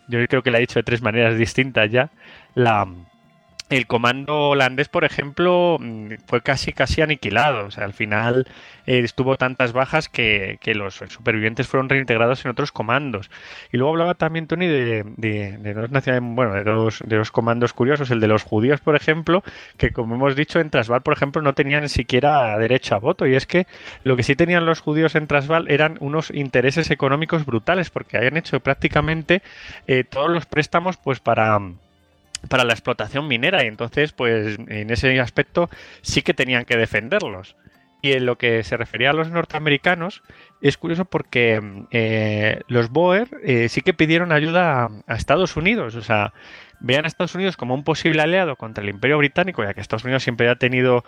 yo 0.08 0.26
creo 0.28 0.42
que 0.42 0.52
la 0.52 0.58
he 0.58 0.62
dicho 0.62 0.80
de 0.80 0.84
tres 0.84 1.02
maneras 1.02 1.38
distintas 1.38 1.90
ya, 1.92 2.10
la 2.56 2.88
el 3.72 3.88
comando 3.88 4.50
holandés, 4.50 4.90
por 4.90 5.06
ejemplo, 5.06 5.78
mm, 5.80 6.16
fue 6.28 6.42
casi 6.42 6.74
casi 6.74 7.02
aniquilado. 7.02 7.66
O 7.66 7.72
sea, 7.72 7.86
al 7.86 7.94
final 7.94 8.46
eh, 8.86 9.00
estuvo 9.00 9.38
tantas 9.38 9.72
bajas 9.72 10.10
que, 10.10 10.60
los 10.76 10.96
supervivientes 11.08 11.68
fueron 11.68 11.90
reintegrados 11.90 12.44
en 12.46 12.52
otros 12.52 12.72
comandos. 12.72 13.32
Y 13.72 13.78
luego 13.78 13.94
hablaba 13.94 14.16
también 14.16 14.48
Tony 14.48 14.68
de, 14.68 15.04
de, 15.18 15.74
dos 15.74 15.90
bueno, 16.22 16.54
de 16.54 16.64
dos, 16.64 17.02
de 17.06 17.16
dos 17.16 17.32
comandos 17.32 17.74
curiosos. 17.74 18.12
El 18.12 18.20
de 18.20 18.28
los 18.28 18.44
judíos, 18.44 18.82
por 18.82 18.96
ejemplo, 18.96 19.44
que 19.78 19.92
como 19.92 20.16
hemos 20.16 20.36
dicho 20.36 20.60
en 20.60 20.70
Transvaal, 20.70 21.02
por 21.02 21.14
ejemplo, 21.14 21.42
no 21.42 21.54
tenían 21.54 21.84
ni 21.84 21.90
siquiera 21.90 22.58
derecho 22.58 22.96
a 22.96 23.00
voto. 23.00 23.26
Y 23.26 23.36
es 23.36 23.48
que 23.48 23.68
lo 24.04 24.18
que 24.18 24.24
sí 24.24 24.36
tenían 24.36 24.66
los 24.66 24.82
judíos 24.82 25.16
en 25.16 25.28
Transvaal 25.28 25.72
eran 25.72 25.98
unos 26.02 26.30
intereses 26.32 26.92
económicos 26.92 27.46
brutales, 27.46 27.90
porque 27.90 28.18
habían 28.18 28.36
hecho 28.36 28.60
prácticamente 28.60 29.42
eh, 29.88 30.04
todos 30.04 30.30
los 30.30 30.46
préstamos, 30.46 30.98
pues 30.98 31.22
para 31.22 31.58
para 32.50 32.64
la 32.64 32.74
explotación 32.74 33.28
minera 33.28 33.64
y 33.64 33.68
entonces 33.68 34.12
pues 34.14 34.58
en 34.68 34.90
ese 34.90 35.20
aspecto 35.20 35.70
sí 36.02 36.22
que 36.22 36.34
tenían 36.34 36.66
que 36.66 36.78
defenderlos. 36.78 37.56
Y 38.04 38.14
en 38.14 38.26
lo 38.26 38.38
que 38.38 38.64
se 38.64 38.78
refería 38.78 39.12
a 39.12 39.14
los 39.14 39.30
norteamericanos 39.30 40.24
es 40.60 40.78
curioso 40.78 41.06
porque 41.06 41.62
eh, 41.92 42.62
los 42.68 42.90
Boer 42.90 43.30
eh, 43.44 43.70
sí 43.70 43.82
que 43.82 43.94
pidieron 43.94 44.32
ayuda 44.32 44.90
a, 45.06 45.16
Estados 45.16 45.56
Unidos, 45.56 45.94
o 45.94 46.02
sea, 46.02 46.34
vean 46.80 47.06
a 47.06 47.08
Estados 47.08 47.36
Unidos 47.36 47.58
como 47.58 47.76
un 47.76 47.84
posible 47.84 48.24
aliado 48.24 48.56
contra 48.56 48.84
el 48.84 48.90
Imperio 48.90 49.20
Británico, 49.20 49.64
ya 49.64 49.76
que 49.76 49.82
Estados 49.82 50.04
Unidos 50.04 50.24
siempre 50.24 50.50
ha 50.50 50.56
tenido 50.56 51.04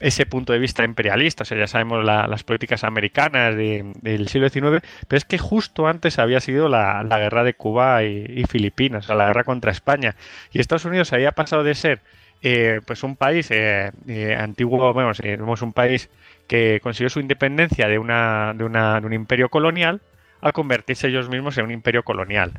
ese 0.00 0.24
punto 0.24 0.54
de 0.54 0.58
vista 0.58 0.82
imperialista, 0.82 1.42
o 1.42 1.46
sea, 1.46 1.58
ya 1.58 1.66
sabemos 1.66 2.04
las 2.04 2.42
políticas 2.42 2.84
americanas 2.84 3.54
del 3.54 4.28
siglo 4.28 4.48
XIX, 4.48 4.82
pero 5.06 5.18
es 5.18 5.26
que 5.26 5.36
justo 5.36 5.86
antes 5.86 6.18
había 6.18 6.40
sido 6.40 6.68
la, 6.68 7.04
guerra 7.18 7.44
de 7.44 7.52
Cuba 7.54 8.02
y, 8.02 8.44
Filipinas, 8.48 9.04
o 9.04 9.06
sea, 9.08 9.16
la 9.16 9.26
guerra 9.26 9.44
contra 9.44 9.70
España, 9.70 10.16
y 10.52 10.58
Estados 10.58 10.86
Unidos 10.86 11.12
había 11.12 11.32
pasado 11.32 11.62
de 11.62 11.74
ser 11.74 12.00
eh, 12.42 12.80
pues 12.86 13.02
un 13.02 13.16
país 13.16 13.50
eh, 13.50 13.92
eh, 14.08 14.34
antiguo, 14.34 14.92
un 14.92 15.72
país 15.74 16.08
que 16.48 16.80
consiguió 16.82 17.10
su 17.10 17.20
independencia 17.20 17.86
de, 17.86 17.98
una, 17.98 18.54
de, 18.54 18.64
una, 18.64 18.98
un 19.04 19.12
imperio 19.12 19.50
colonial 19.50 20.00
a 20.40 20.52
convertirse 20.52 21.08
ellos 21.08 21.28
mismos 21.28 21.58
en 21.58 21.66
un 21.66 21.70
imperio 21.72 22.02
colonial. 22.02 22.52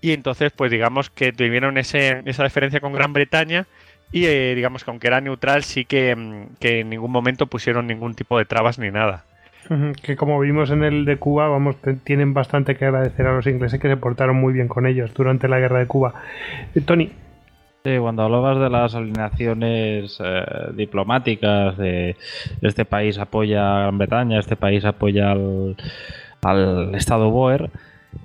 Y 0.00 0.12
entonces, 0.12 0.52
pues 0.52 0.70
digamos 0.70 1.10
que 1.10 1.32
tuvieron 1.32 1.76
ese, 1.76 2.22
esa 2.26 2.44
diferencia 2.44 2.78
con 2.78 2.92
Gran 2.92 3.12
Bretaña 3.12 3.66
y 4.12 4.26
eh, 4.26 4.54
digamos 4.54 4.84
que 4.84 4.90
aunque 4.90 5.08
era 5.08 5.20
neutral, 5.20 5.62
sí 5.64 5.84
que, 5.84 6.14
mm, 6.14 6.56
que, 6.60 6.80
en 6.80 6.90
ningún 6.90 7.10
momento 7.10 7.46
pusieron 7.46 7.86
ningún 7.86 8.14
tipo 8.14 8.38
de 8.38 8.44
trabas 8.44 8.78
ni 8.78 8.90
nada. 8.90 9.24
Que 10.02 10.14
como 10.14 10.38
vimos 10.40 10.70
en 10.70 10.84
el 10.84 11.06
de 11.06 11.16
Cuba, 11.16 11.48
vamos, 11.48 11.76
tienen 12.04 12.34
bastante 12.34 12.76
que 12.76 12.84
agradecer 12.84 13.26
a 13.26 13.34
los 13.34 13.46
ingleses 13.46 13.80
que 13.80 13.88
se 13.88 13.96
portaron 13.96 14.36
muy 14.36 14.52
bien 14.52 14.68
con 14.68 14.86
ellos 14.86 15.14
durante 15.14 15.48
la 15.48 15.58
guerra 15.58 15.78
de 15.78 15.86
Cuba. 15.86 16.14
Eh, 16.74 16.82
Tony. 16.82 17.10
Sí, 17.82 17.98
cuando 17.98 18.22
hablabas 18.22 18.60
de 18.60 18.70
las 18.70 18.94
alineaciones 18.94 20.18
eh, 20.24 20.44
diplomáticas, 20.74 21.76
de 21.76 22.16
este 22.62 22.84
país 22.84 23.18
apoya 23.18 23.76
a 23.76 23.80
Gran 23.80 23.98
Bretaña, 23.98 24.38
este 24.38 24.56
país 24.56 24.84
apoya 24.84 25.32
al, 25.32 25.76
al 26.42 26.94
Estado 26.94 27.30
Boer, 27.30 27.70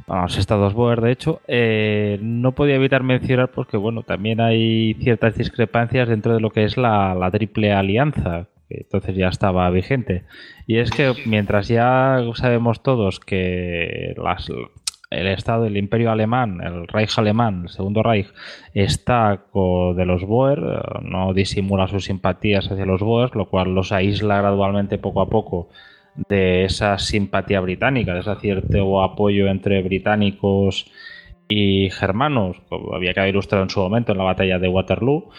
a 0.07 0.23
los 0.23 0.37
estados 0.37 0.73
Boer, 0.73 1.01
de 1.01 1.11
hecho, 1.11 1.41
eh, 1.47 2.19
no 2.21 2.53
podía 2.53 2.75
evitar 2.75 3.03
mencionar 3.03 3.51
porque, 3.51 3.77
bueno, 3.77 4.03
también 4.03 4.41
hay 4.41 4.95
ciertas 4.95 5.37
discrepancias 5.37 6.09
dentro 6.09 6.33
de 6.33 6.39
lo 6.39 6.49
que 6.51 6.63
es 6.63 6.77
la, 6.77 7.29
triple 7.31 7.73
alianza, 7.73 8.47
que 8.67 8.81
entonces 8.81 9.15
ya 9.15 9.27
estaba 9.27 9.69
vigente. 9.69 10.23
Y 10.67 10.77
es 10.77 10.91
que 10.91 11.13
mientras 11.25 11.67
ya 11.67 12.19
sabemos 12.35 12.83
todos 12.83 13.19
que 13.19 14.15
el 15.09 15.27
Estado, 15.27 15.65
el 15.65 15.77
Imperio 15.77 16.11
Alemán, 16.11 16.61
el 16.61 16.87
Reich 16.87 17.17
Alemán, 17.17 17.63
el 17.63 17.69
Segundo 17.69 18.03
Reich, 18.03 18.27
está 18.73 19.45
de 19.95 20.05
los 20.05 20.23
Boer, 20.23 20.59
no 21.01 21.33
disimula 21.33 21.87
sus 21.87 22.05
simpatías 22.05 22.71
hacia 22.71 22.85
los 22.85 23.01
Boer, 23.01 23.35
lo 23.35 23.49
cual 23.49 23.73
los 23.73 23.91
aísla 23.91 24.37
gradualmente 24.37 24.97
poco 24.97 25.21
a 25.21 25.29
poco 25.29 25.69
de 26.27 26.65
esa 26.65 26.97
simpatía 26.97 27.59
británica, 27.59 28.13
de 28.13 28.19
ese 28.19 28.35
cierto 28.35 29.01
apoyo 29.01 29.47
entre 29.47 29.81
británicos 29.81 30.91
y 31.47 31.89
germanos, 31.91 32.57
como 32.69 32.95
había 32.95 33.13
quedado 33.13 33.29
ilustrado 33.29 33.63
en 33.63 33.69
su 33.69 33.79
momento 33.79 34.11
en 34.11 34.17
la 34.17 34.23
batalla 34.23 34.59
de 34.59 34.67
Waterloo. 34.67 35.29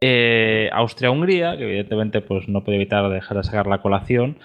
Eh, 0.00 0.70
Austria-Hungría, 0.72 1.56
que 1.58 1.64
evidentemente 1.64 2.22
pues, 2.22 2.48
no 2.48 2.64
puede 2.64 2.76
evitar 2.76 3.10
dejar 3.10 3.36
de 3.36 3.44
sacar 3.44 3.66
la 3.66 3.82
colación, 3.82 4.38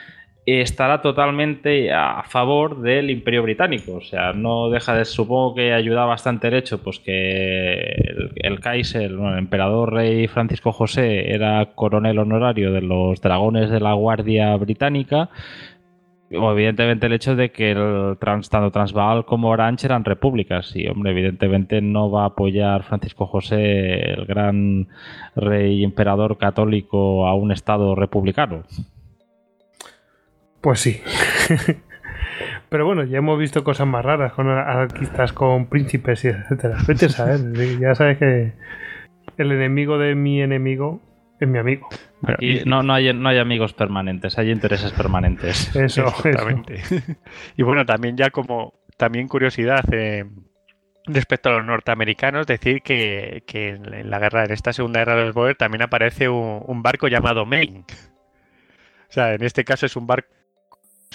estará 0.46 1.02
totalmente 1.02 1.92
a 1.92 2.24
favor 2.24 2.82
del 2.82 3.10
Imperio 3.10 3.44
Británico. 3.44 3.96
O 3.96 4.02
sea, 4.02 4.34
no 4.34 4.70
deja 4.70 4.96
de. 4.96 5.06
Supongo 5.06 5.56
que 5.56 5.74
ayuda 5.74 6.06
bastante 6.06 6.48
el 6.50 6.56
hecho, 6.56 6.84
pues 6.84 7.00
que 7.00 7.96
el, 8.36 8.60
Kaiser, 8.60 9.04
el 9.04 9.20
emperador 9.38 9.94
rey 9.94 10.28
Francisco 10.28 10.72
José, 10.72 11.34
era 11.34 11.74
coronel 11.74 12.20
honorario 12.20 12.72
de 12.72 12.82
los 12.82 13.22
dragones 13.22 13.70
de 13.70 13.80
la 13.80 13.94
Guardia 13.94 14.56
Británica. 14.58 15.30
Evidentemente 16.30 17.06
el 17.06 17.14
hecho 17.14 17.36
de 17.36 17.52
que 17.52 17.72
el, 17.72 18.18
tanto 18.20 18.72
Transvaal 18.72 19.26
como 19.26 19.50
Orange 19.50 19.86
eran 19.86 20.04
repúblicas. 20.04 20.76
Y, 20.76 20.88
hombre, 20.88 21.12
evidentemente 21.12 21.82
no 21.82 22.10
va 22.10 22.24
a 22.24 22.28
apoyar 22.28 22.84
Francisco 22.84 23.28
José, 23.28 24.12
el 24.12 24.26
gran 24.26 24.88
rey 25.36 25.84
emperador 25.84 26.38
católico, 26.38 27.28
a 27.28 27.36
un 27.36 27.52
estado 27.52 27.96
republicano. 27.96 28.64
Pues 30.62 30.80
sí. 30.80 31.00
Pero 32.70 32.86
bueno, 32.86 33.04
ya 33.04 33.20
hemos 33.20 33.38
visto 33.38 33.64
cosas 33.64 33.88
más 33.88 34.04
raras 34.04 34.34
con 34.34 34.50
arquistas, 34.50 35.32
con 35.32 35.68
príncipes 35.68 36.26
y 36.26 36.30
etcétera. 36.30 36.78
Ya 37.80 37.94
sabes 37.94 38.18
que 38.18 38.54
el 39.38 39.52
enemigo 39.52 39.98
de 39.98 40.16
mi 40.16 40.42
enemigo 40.42 41.02
es 41.40 41.48
mi 41.48 41.60
amigo. 41.60 41.88
y 42.40 42.62
no, 42.66 42.84
no, 42.84 42.94
hay, 42.94 43.14
no 43.14 43.30
hay 43.30 43.40
amigos 43.40 43.74
permanentes, 43.74 44.38
hay 44.38 44.52
intereses 44.52 44.92
permanentes. 44.92 45.76
Eso, 45.76 46.08
Exactamente. 46.26 46.82
y 47.58 47.64
bueno, 47.64 47.86
también 47.86 48.18
ya 48.18 48.30
como 48.30 48.74
también 48.98 49.28
curiosidad 49.28 49.84
eh, 49.92 50.26
respecto 51.06 51.50
a 51.50 51.54
los 51.54 51.66
norteamericanos, 51.66 52.48
decir 52.48 52.82
que, 52.82 53.44
en 53.48 54.10
la 54.10 54.20
guerra, 54.20 54.46
en 54.46 54.52
esta 54.52 54.74
segunda 54.74 55.00
guerra 55.00 55.16
de 55.16 55.26
los 55.26 55.34
Boer 55.34 55.56
también 55.56 55.82
aparece 55.82 56.30
un, 56.30 56.64
un 56.66 56.82
barco 56.82 57.08
llamado 57.08 57.46
Maine. 57.46 57.86
O 59.10 59.14
sea, 59.16 59.34
en 59.34 59.44
este 59.44 59.64
caso 59.64 59.86
es 59.86 59.96
un 59.96 60.08
barco 60.08 60.35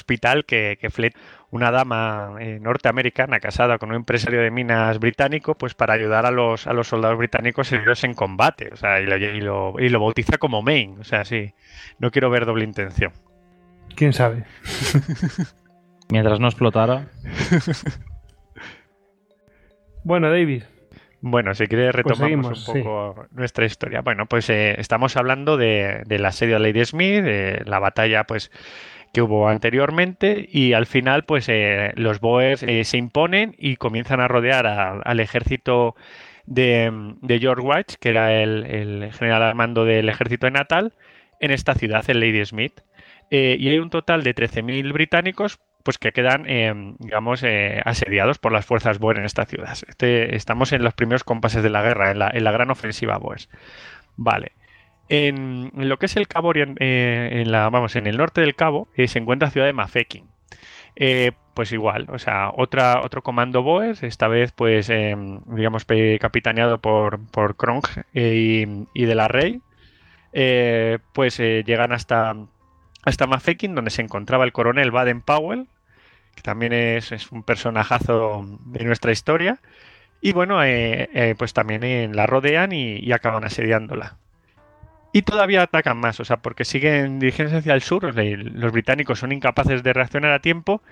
hospital 0.00 0.44
que, 0.44 0.78
que 0.80 1.12
una 1.50 1.70
dama 1.70 2.36
eh, 2.40 2.58
norteamericana 2.60 3.40
casada 3.40 3.78
con 3.78 3.90
un 3.90 3.96
empresario 3.96 4.40
de 4.40 4.50
minas 4.50 4.98
británico, 4.98 5.56
pues 5.56 5.74
para 5.74 5.94
ayudar 5.94 6.26
a 6.26 6.30
los, 6.30 6.66
a 6.66 6.72
los 6.72 6.88
soldados 6.88 7.18
británicos 7.18 7.70
heridos 7.72 8.04
en 8.04 8.14
combate. 8.14 8.70
O 8.72 8.76
sea, 8.76 9.00
y 9.00 9.06
lo, 9.40 9.74
y 9.78 9.88
lo, 9.88 10.00
bautiza 10.00 10.38
como 10.38 10.62
Maine. 10.62 11.00
O 11.00 11.04
sea, 11.04 11.24
sí, 11.24 11.54
no 11.98 12.10
quiero 12.10 12.30
ver 12.30 12.46
doble 12.46 12.64
intención. 12.64 13.12
¿Quién 13.96 14.12
sabe? 14.12 14.44
Mientras 16.10 16.40
no 16.40 16.46
explotara. 16.46 17.06
bueno, 20.04 20.30
David. 20.30 20.64
Bueno, 21.22 21.54
si 21.54 21.66
quieres 21.66 21.92
pues 21.92 22.18
retomamos 22.18 22.68
un 22.68 22.82
poco 22.82 23.26
nuestra 23.32 23.66
historia. 23.66 24.00
Bueno, 24.00 24.26
pues 24.26 24.48
eh, 24.48 24.80
estamos 24.80 25.16
hablando 25.16 25.58
de, 25.58 26.02
del 26.06 26.24
asedio 26.24 26.58
de 26.58 26.60
Lady 26.60 26.84
Smith, 26.84 27.22
de 27.22 27.62
la 27.66 27.78
batalla, 27.78 28.24
pues 28.24 28.50
que 29.12 29.22
hubo 29.22 29.48
anteriormente 29.48 30.48
y 30.50 30.72
al 30.72 30.86
final 30.86 31.24
pues 31.24 31.48
eh, 31.48 31.92
los 31.96 32.20
Boers 32.20 32.62
eh, 32.62 32.84
se 32.84 32.96
imponen 32.96 33.54
y 33.58 33.76
comienzan 33.76 34.20
a 34.20 34.28
rodear 34.28 34.66
al 34.66 35.20
ejército 35.20 35.96
de, 36.46 37.16
George 37.28 37.62
White, 37.62 37.94
que 38.00 38.10
era 38.10 38.42
el, 38.42 39.10
general 39.12 39.42
al 39.42 39.54
mando 39.54 39.84
del 39.84 40.08
ejército 40.08 40.46
de 40.46 40.52
Natal, 40.52 40.94
en 41.40 41.50
esta 41.50 41.74
ciudad, 41.74 42.08
en 42.08 42.20
Lady 42.20 42.44
Smith. 42.44 42.80
Eh, 43.30 43.56
y 43.58 43.68
hay 43.68 43.78
un 43.78 43.90
total 43.90 44.24
de 44.24 44.34
13.000 44.34 44.92
británicos 44.92 45.60
pues 45.82 45.96
que 45.96 46.12
quedan, 46.12 46.44
digamos, 46.98 47.42
asediados 47.86 48.38
por 48.38 48.52
las 48.52 48.66
fuerzas 48.66 48.98
Boer 48.98 49.16
en 49.16 49.24
esta 49.24 49.46
ciudad. 49.46 49.78
Este, 49.88 50.36
estamos 50.36 50.72
en 50.72 50.82
los 50.82 50.92
primeros 50.92 51.24
compases 51.24 51.62
de 51.62 51.70
la 51.70 51.80
guerra, 51.80 52.10
en 52.10 52.18
la, 52.18 52.30
en 52.30 52.44
la 52.44 52.52
gran 52.52 52.70
ofensiva 52.70 53.16
Boers. 53.16 53.48
Vale. 54.16 54.52
En, 55.10 55.72
lo 55.74 55.98
que 55.98 56.06
es 56.06 56.16
el 56.16 56.28
Cabo, 56.28 56.52
eh, 56.54 57.28
en, 57.32 57.50
la, 57.50 57.68
vamos, 57.68 57.96
en 57.96 58.06
el 58.06 58.16
norte 58.16 58.40
del 58.42 58.54
Cabo, 58.54 58.86
eh, 58.94 59.08
se 59.08 59.18
encuentra 59.18 59.48
la 59.48 59.52
ciudad 59.52 59.66
de 59.66 59.72
Mafeking. 59.72 60.30
Eh, 60.94 61.32
pues 61.52 61.72
igual, 61.72 62.06
o 62.10 62.18
sea, 62.20 62.50
otra, 62.54 63.00
otro 63.02 63.20
comando 63.22 63.62
Boers, 63.64 64.04
esta 64.04 64.28
vez 64.28 64.52
pues 64.52 64.88
digamos 64.88 65.84
capitaneado 66.20 66.80
por, 66.80 67.20
por 67.30 67.56
Krong 67.56 67.82
y, 68.14 69.04
de 69.04 69.14
la 69.14 69.28
Rey, 69.28 69.60
pues 71.12 71.38
llegan 71.38 71.92
hasta, 71.92 72.36
hasta 73.02 73.26
Mafeking 73.26 73.74
donde 73.74 73.90
se 73.90 74.02
encontraba 74.02 74.44
el 74.44 74.52
coronel 74.52 74.90
Baden 74.90 75.22
Powell, 75.22 75.66
que 76.34 76.42
también 76.42 76.72
es, 76.72 77.32
un 77.32 77.42
personajazo 77.42 78.46
de 78.66 78.84
nuestra 78.84 79.12
historia, 79.12 79.58
y 80.20 80.32
bueno, 80.32 80.60
pues 81.36 81.52
también 81.52 82.14
la 82.14 82.26
rodean 82.26 82.72
y 82.72 83.10
acaban 83.12 83.44
asediándola. 83.44 84.16
Y 85.12 85.22
todavía 85.22 85.62
atacan 85.62 85.98
más, 85.98 86.20
o 86.20 86.24
sea, 86.24 86.36
porque 86.36 86.64
siguen 86.64 87.18
dirigiéndose 87.18 87.58
hacia 87.58 87.74
el 87.74 87.82
sur, 87.82 88.14
los 88.14 88.72
británicos 88.72 89.18
son 89.18 89.32
incapaces 89.32 89.82
de 89.82 89.92
reaccionar 89.92 90.32
a 90.32 90.38
tiempo 90.38 90.82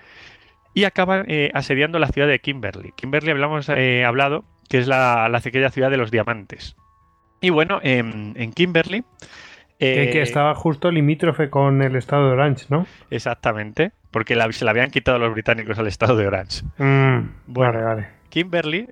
y 0.73 0.83
acaban 0.83 1.25
eh, 1.27 1.51
asediando 1.53 1.99
la 1.99 2.07
ciudad 2.07 2.27
de 2.27 2.39
Kimberley. 2.39 2.91
Kimberley 2.95 3.31
hablamos 3.31 3.69
eh, 3.69 4.03
hablado 4.05 4.43
que 4.69 4.77
es 4.77 4.87
la, 4.87 5.27
la 5.29 5.39
ciudad 5.39 5.89
de 5.89 5.97
los 5.97 6.11
diamantes. 6.11 6.75
Y 7.41 7.49
bueno, 7.49 7.79
en, 7.81 8.51
Kimberley... 8.53 9.03
que, 9.79 10.11
eh, 10.11 10.21
estaba 10.21 10.53
justo 10.53 10.91
limítrofe 10.91 11.49
con 11.49 11.81
el 11.81 11.95
estado 11.95 12.27
de 12.27 12.33
Orange, 12.33 12.65
¿no? 12.69 12.85
Exactamente, 13.09 13.93
porque 14.11 14.35
se 14.51 14.65
la 14.65 14.71
habían 14.71 14.91
quitado 14.91 15.17
los 15.17 15.33
británicos 15.33 15.79
al 15.79 15.87
estado 15.87 16.17
de 16.17 16.27
Orange. 16.27 16.63
Mm, 16.77 17.29
vale, 17.47 17.81
vale. 17.81 18.07
Kimberley, 18.29 18.85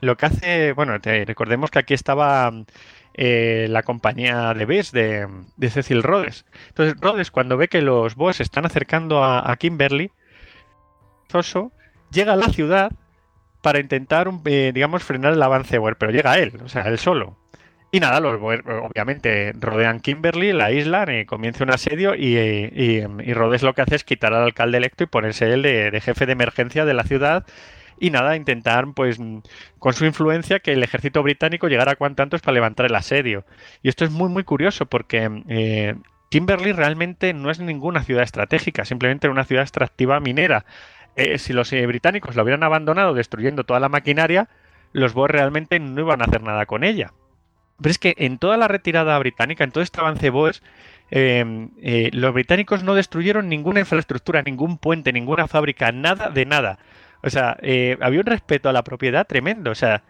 lo 0.00 0.16
que 0.16 0.26
hace, 0.26 0.72
bueno, 0.72 0.98
recordemos 1.02 1.70
que 1.70 1.80
aquí 1.80 1.94
estaba 1.94 2.52
eh, 3.14 3.66
la 3.68 3.82
compañía 3.82 4.54
de 4.54 4.64
Bess 4.64 4.92
de, 4.92 5.28
Cecil 5.68 6.02
Rhodes. 6.02 6.46
Entonces 6.68 6.96
Rhodes 7.00 7.30
cuando 7.30 7.56
ve 7.56 7.68
que 7.68 7.82
los 7.82 8.14
boss 8.14 8.40
están 8.40 8.64
acercando 8.64 9.22
a, 9.22 9.54
Kimberly, 9.56 10.10
llega 12.10 12.32
a 12.32 12.36
la 12.36 12.48
ciudad 12.48 12.92
para 13.62 13.80
intentar, 13.80 14.30
eh, 14.44 14.72
digamos, 14.74 15.02
frenar 15.02 15.34
el 15.34 15.42
avance 15.42 15.78
Boer, 15.78 15.96
pero 15.96 16.10
llega 16.10 16.38
él, 16.38 16.52
o 16.64 16.68
sea, 16.68 16.82
él 16.82 16.98
solo. 16.98 17.38
Y 17.90 18.00
nada, 18.00 18.20
los 18.20 18.40
Boer 18.40 18.62
obviamente 18.68 19.52
rodean 19.58 20.00
Kimberly, 20.00 20.52
la 20.52 20.72
isla, 20.72 21.06
y 21.12 21.26
comienza 21.26 21.64
un 21.64 21.70
asedio 21.70 22.14
y, 22.14 23.04
Rhodes 23.34 23.62
lo 23.62 23.74
que 23.74 23.82
hace 23.82 23.96
es 23.96 24.04
quitar 24.04 24.32
al 24.32 24.44
alcalde 24.44 24.78
electo 24.78 25.04
y 25.04 25.06
ponerse 25.06 25.52
él 25.52 25.62
de 25.62 26.00
jefe 26.00 26.24
de 26.24 26.32
emergencia 26.32 26.86
de 26.86 26.94
la 26.94 27.04
ciudad 27.04 27.44
y 27.98 28.10
nada, 28.10 28.36
intentar, 28.36 28.86
pues, 28.94 29.18
con 29.78 29.92
su 29.92 30.04
influencia, 30.04 30.60
que 30.60 30.72
el 30.72 30.82
ejército 30.82 31.22
británico 31.22 31.68
llegara 31.68 31.92
a 31.92 31.96
cuanto 31.96 32.22
antes 32.22 32.40
para 32.40 32.54
levantar 32.54 32.86
el 32.86 32.94
asedio. 32.94 33.44
Y 33.82 33.88
esto 33.88 34.04
es 34.04 34.10
muy, 34.10 34.28
muy 34.28 34.44
curioso 34.44 34.86
porque 34.86 35.28
eh, 35.48 35.94
Kimberley 36.30 36.72
realmente 36.72 37.34
no 37.34 37.50
es 37.50 37.60
ninguna 37.60 38.02
ciudad 38.04 38.22
estratégica, 38.22 38.84
simplemente 38.84 39.28
una 39.28 39.44
ciudad 39.44 39.62
extractiva 39.62 40.18
minera. 40.18 40.64
Eh, 41.14 41.38
si 41.38 41.52
los 41.52 41.72
eh, 41.72 41.86
británicos 41.86 42.36
la 42.36 42.42
hubieran 42.42 42.62
abandonado 42.62 43.12
destruyendo 43.12 43.64
toda 43.64 43.80
la 43.80 43.90
maquinaria, 43.90 44.48
los 44.92 45.12
Boers 45.12 45.32
realmente 45.32 45.78
no 45.78 46.00
iban 46.00 46.22
a 46.22 46.24
hacer 46.24 46.42
nada 46.42 46.64
con 46.64 46.84
ella. 46.84 47.12
Pero 47.78 47.90
es 47.90 47.98
que 47.98 48.14
en 48.16 48.38
toda 48.38 48.56
la 48.56 48.68
retirada 48.68 49.18
británica, 49.18 49.64
en 49.64 49.72
todo 49.72 49.84
este 49.84 50.00
avance 50.00 50.30
Boers, 50.30 50.62
eh, 51.10 52.10
los 52.14 52.32
británicos 52.32 52.82
no 52.82 52.94
destruyeron 52.94 53.50
ninguna 53.50 53.80
infraestructura, 53.80 54.40
ningún 54.40 54.78
puente, 54.78 55.12
ninguna 55.12 55.46
fábrica, 55.48 55.92
nada 55.92 56.30
de 56.30 56.46
nada. 56.46 56.78
O 57.22 57.30
sea, 57.30 57.56
había 58.00 58.20
un 58.20 58.26
respeto 58.26 58.68
a 58.68 58.72
la 58.72 58.84
propiedad 58.84 59.26
tremendo. 59.26 59.70
O 59.70 59.74
sea, 59.74 60.02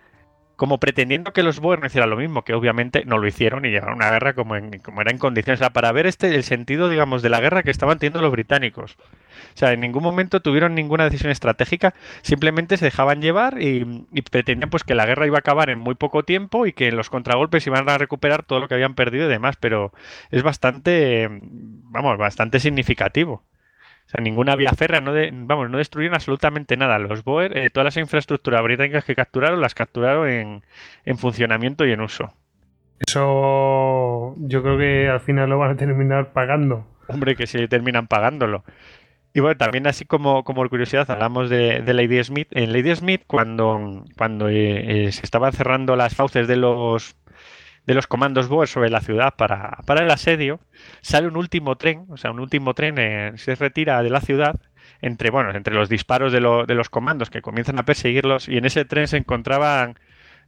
como 0.63 0.79
pretendiendo 0.79 1.33
que 1.33 1.43
los 1.43 1.59
Boers 1.59 1.81
no 1.81 1.89
hicieran 1.89 2.11
lo 2.11 2.17
mismo, 2.17 2.45
que 2.45 2.55
obviamente 2.55 3.05
no 3.05 3.19
lo 3.19 3.27
hicieron 3.27 3.65
y 3.65 3.71
llevaron 3.71 3.97
una 3.97 4.11
guerra 4.11 4.35
como, 4.35 4.55
como 4.85 5.01
era 5.01 5.11
en 5.11 5.19
condiciones. 5.19 5.61
O 5.61 5.65
sea, 5.65 5.73
para 5.73 5.91
ver 5.91 6.07
este 6.07 6.35
el 6.35 6.45
sentido, 6.45 6.89
digamos, 6.89 7.21
de 7.23 7.31
la 7.31 7.41
guerra 7.41 7.63
que 7.63 7.73
estaban 7.73 7.99
teniendo 7.99 8.21
los 8.23 8.31
británicos. 8.31 8.97
O 9.55 9.57
sea, 9.57 9.73
en 9.73 9.81
ningún 9.81 10.05
momento 10.05 10.41
tuvieron 10.41 10.75
ninguna 10.75 11.05
decisión 11.05 11.33
estratégica, 11.33 11.95
simplemente 12.23 12.77
se 12.77 12.85
dejaban 12.85 13.21
llevar 13.21 13.61
y, 13.61 13.85
pretendían 14.31 14.71
pues 14.71 14.85
que 14.85 14.95
la 14.95 15.05
guerra 15.05 15.27
iba 15.27 15.37
a 15.37 15.41
acabar 15.41 15.69
en 15.69 15.81
muy 15.81 15.97
poco 15.97 16.23
tiempo 16.23 16.65
y 16.67 16.73
que 16.73 16.87
en 16.87 16.97
los 16.97 17.11
contragolpes 17.11 17.67
iban 17.67 17.89
a 17.89 17.99
recuperar 17.99 18.45
todo 18.45 18.61
lo 18.61 18.69
que 18.69 18.75
habían 18.75 18.95
perdido 18.95 19.27
y 19.27 19.31
demás, 19.31 19.57
pero 19.59 19.93
es 20.31 20.43
bastante, 20.45 21.29
vamos, 21.43 22.19
bastante 22.19 22.61
significativo. 22.61 23.43
Sea, 24.13 24.23
ninguna 24.23 24.57
vía 24.57 24.73
férrea, 24.73 25.01
no 25.01 25.13
vamos, 25.47 25.71
no 25.71 25.79
destruyeron 25.79 26.15
absolutamente 26.15 26.77
nada. 26.77 26.99
Los 26.99 27.25
Boer, 27.25 27.57
eh, 27.57 27.71
todas 27.71 27.87
las 27.87 27.97
infraestructuras 27.97 28.63
británicas 28.63 29.05
que 29.05 29.15
capturaron, 29.15 29.61
las 29.61 29.75
capturaron 29.75 30.29
en, 30.29 30.63
en 31.05 31.19
funcionamiento 31.19 31.87
y 31.87 31.93
en 31.93 32.03
uso. 32.03 32.35
Eso 33.07 34.35
yo 34.37 34.63
creo 34.63 34.79
que 34.79 35.09
al 35.09 35.21
final 35.21 35.49
lo 35.51 35.59
van 35.59 35.73
a 35.73 35.77
terminar 35.77 36.33
pagando. 36.33 36.87
Hombre, 37.09 37.35
que 37.35 37.47
si 37.47 37.67
terminan 37.69 38.07
pagándolo. 38.07 38.65
Y 39.35 39.41
bueno, 39.41 39.57
también 39.57 39.87
así 39.87 40.05
como, 40.05 40.45
como 40.45 40.69
curiosidad, 40.69 41.11
hablamos 41.11 41.49
de, 41.49 41.83
Lady 41.87 42.23
Smith. 42.23 42.49
En 42.51 42.73
Lady 42.73 42.95
Smith, 42.95 43.23
cuando, 43.27 44.05
cuando 44.17 44.49
eh, 44.49 45.07
eh, 45.07 45.13
se 45.13 45.23
estaban 45.23 45.53
cerrando 45.53 45.97
las 45.97 46.15
fauces 46.15 46.47
de 46.47 46.57
los 46.57 47.17
de 47.86 47.94
los 47.94 48.07
comandos 48.07 48.49
Boer 48.49 48.69
sobre 48.69 48.91
la 48.91 49.01
ciudad 49.01 49.35
para, 49.36 49.78
para 49.86 50.02
el 50.02 50.11
asedio, 50.11 50.61
sale 51.01 51.27
un 51.27 51.36
último 51.36 51.77
tren, 51.77 52.07
o 52.11 52.17
sea, 52.17 52.31
un 52.31 52.41
último 52.41 52.75
tren 52.75 52.97
eh, 52.99 53.33
se 53.36 53.55
retira 53.55 54.02
de 54.02 54.11
la 54.11 54.20
ciudad 54.20 54.61
entre, 55.01 55.31
bueno, 55.31 55.51
entre 55.55 55.75
los 55.75 55.89
disparos 55.89 56.33
de, 56.33 56.41
de, 56.41 56.75
los 56.75 56.89
comandos 56.91 57.31
que 57.31 57.43
comienzan 57.43 57.78
a 57.78 57.85
perseguirlos 57.85 58.49
y 58.49 58.57
en 58.57 58.65
ese 58.65 58.85
tren 58.85 59.09
se 59.09 59.17
encontraban 59.17 59.97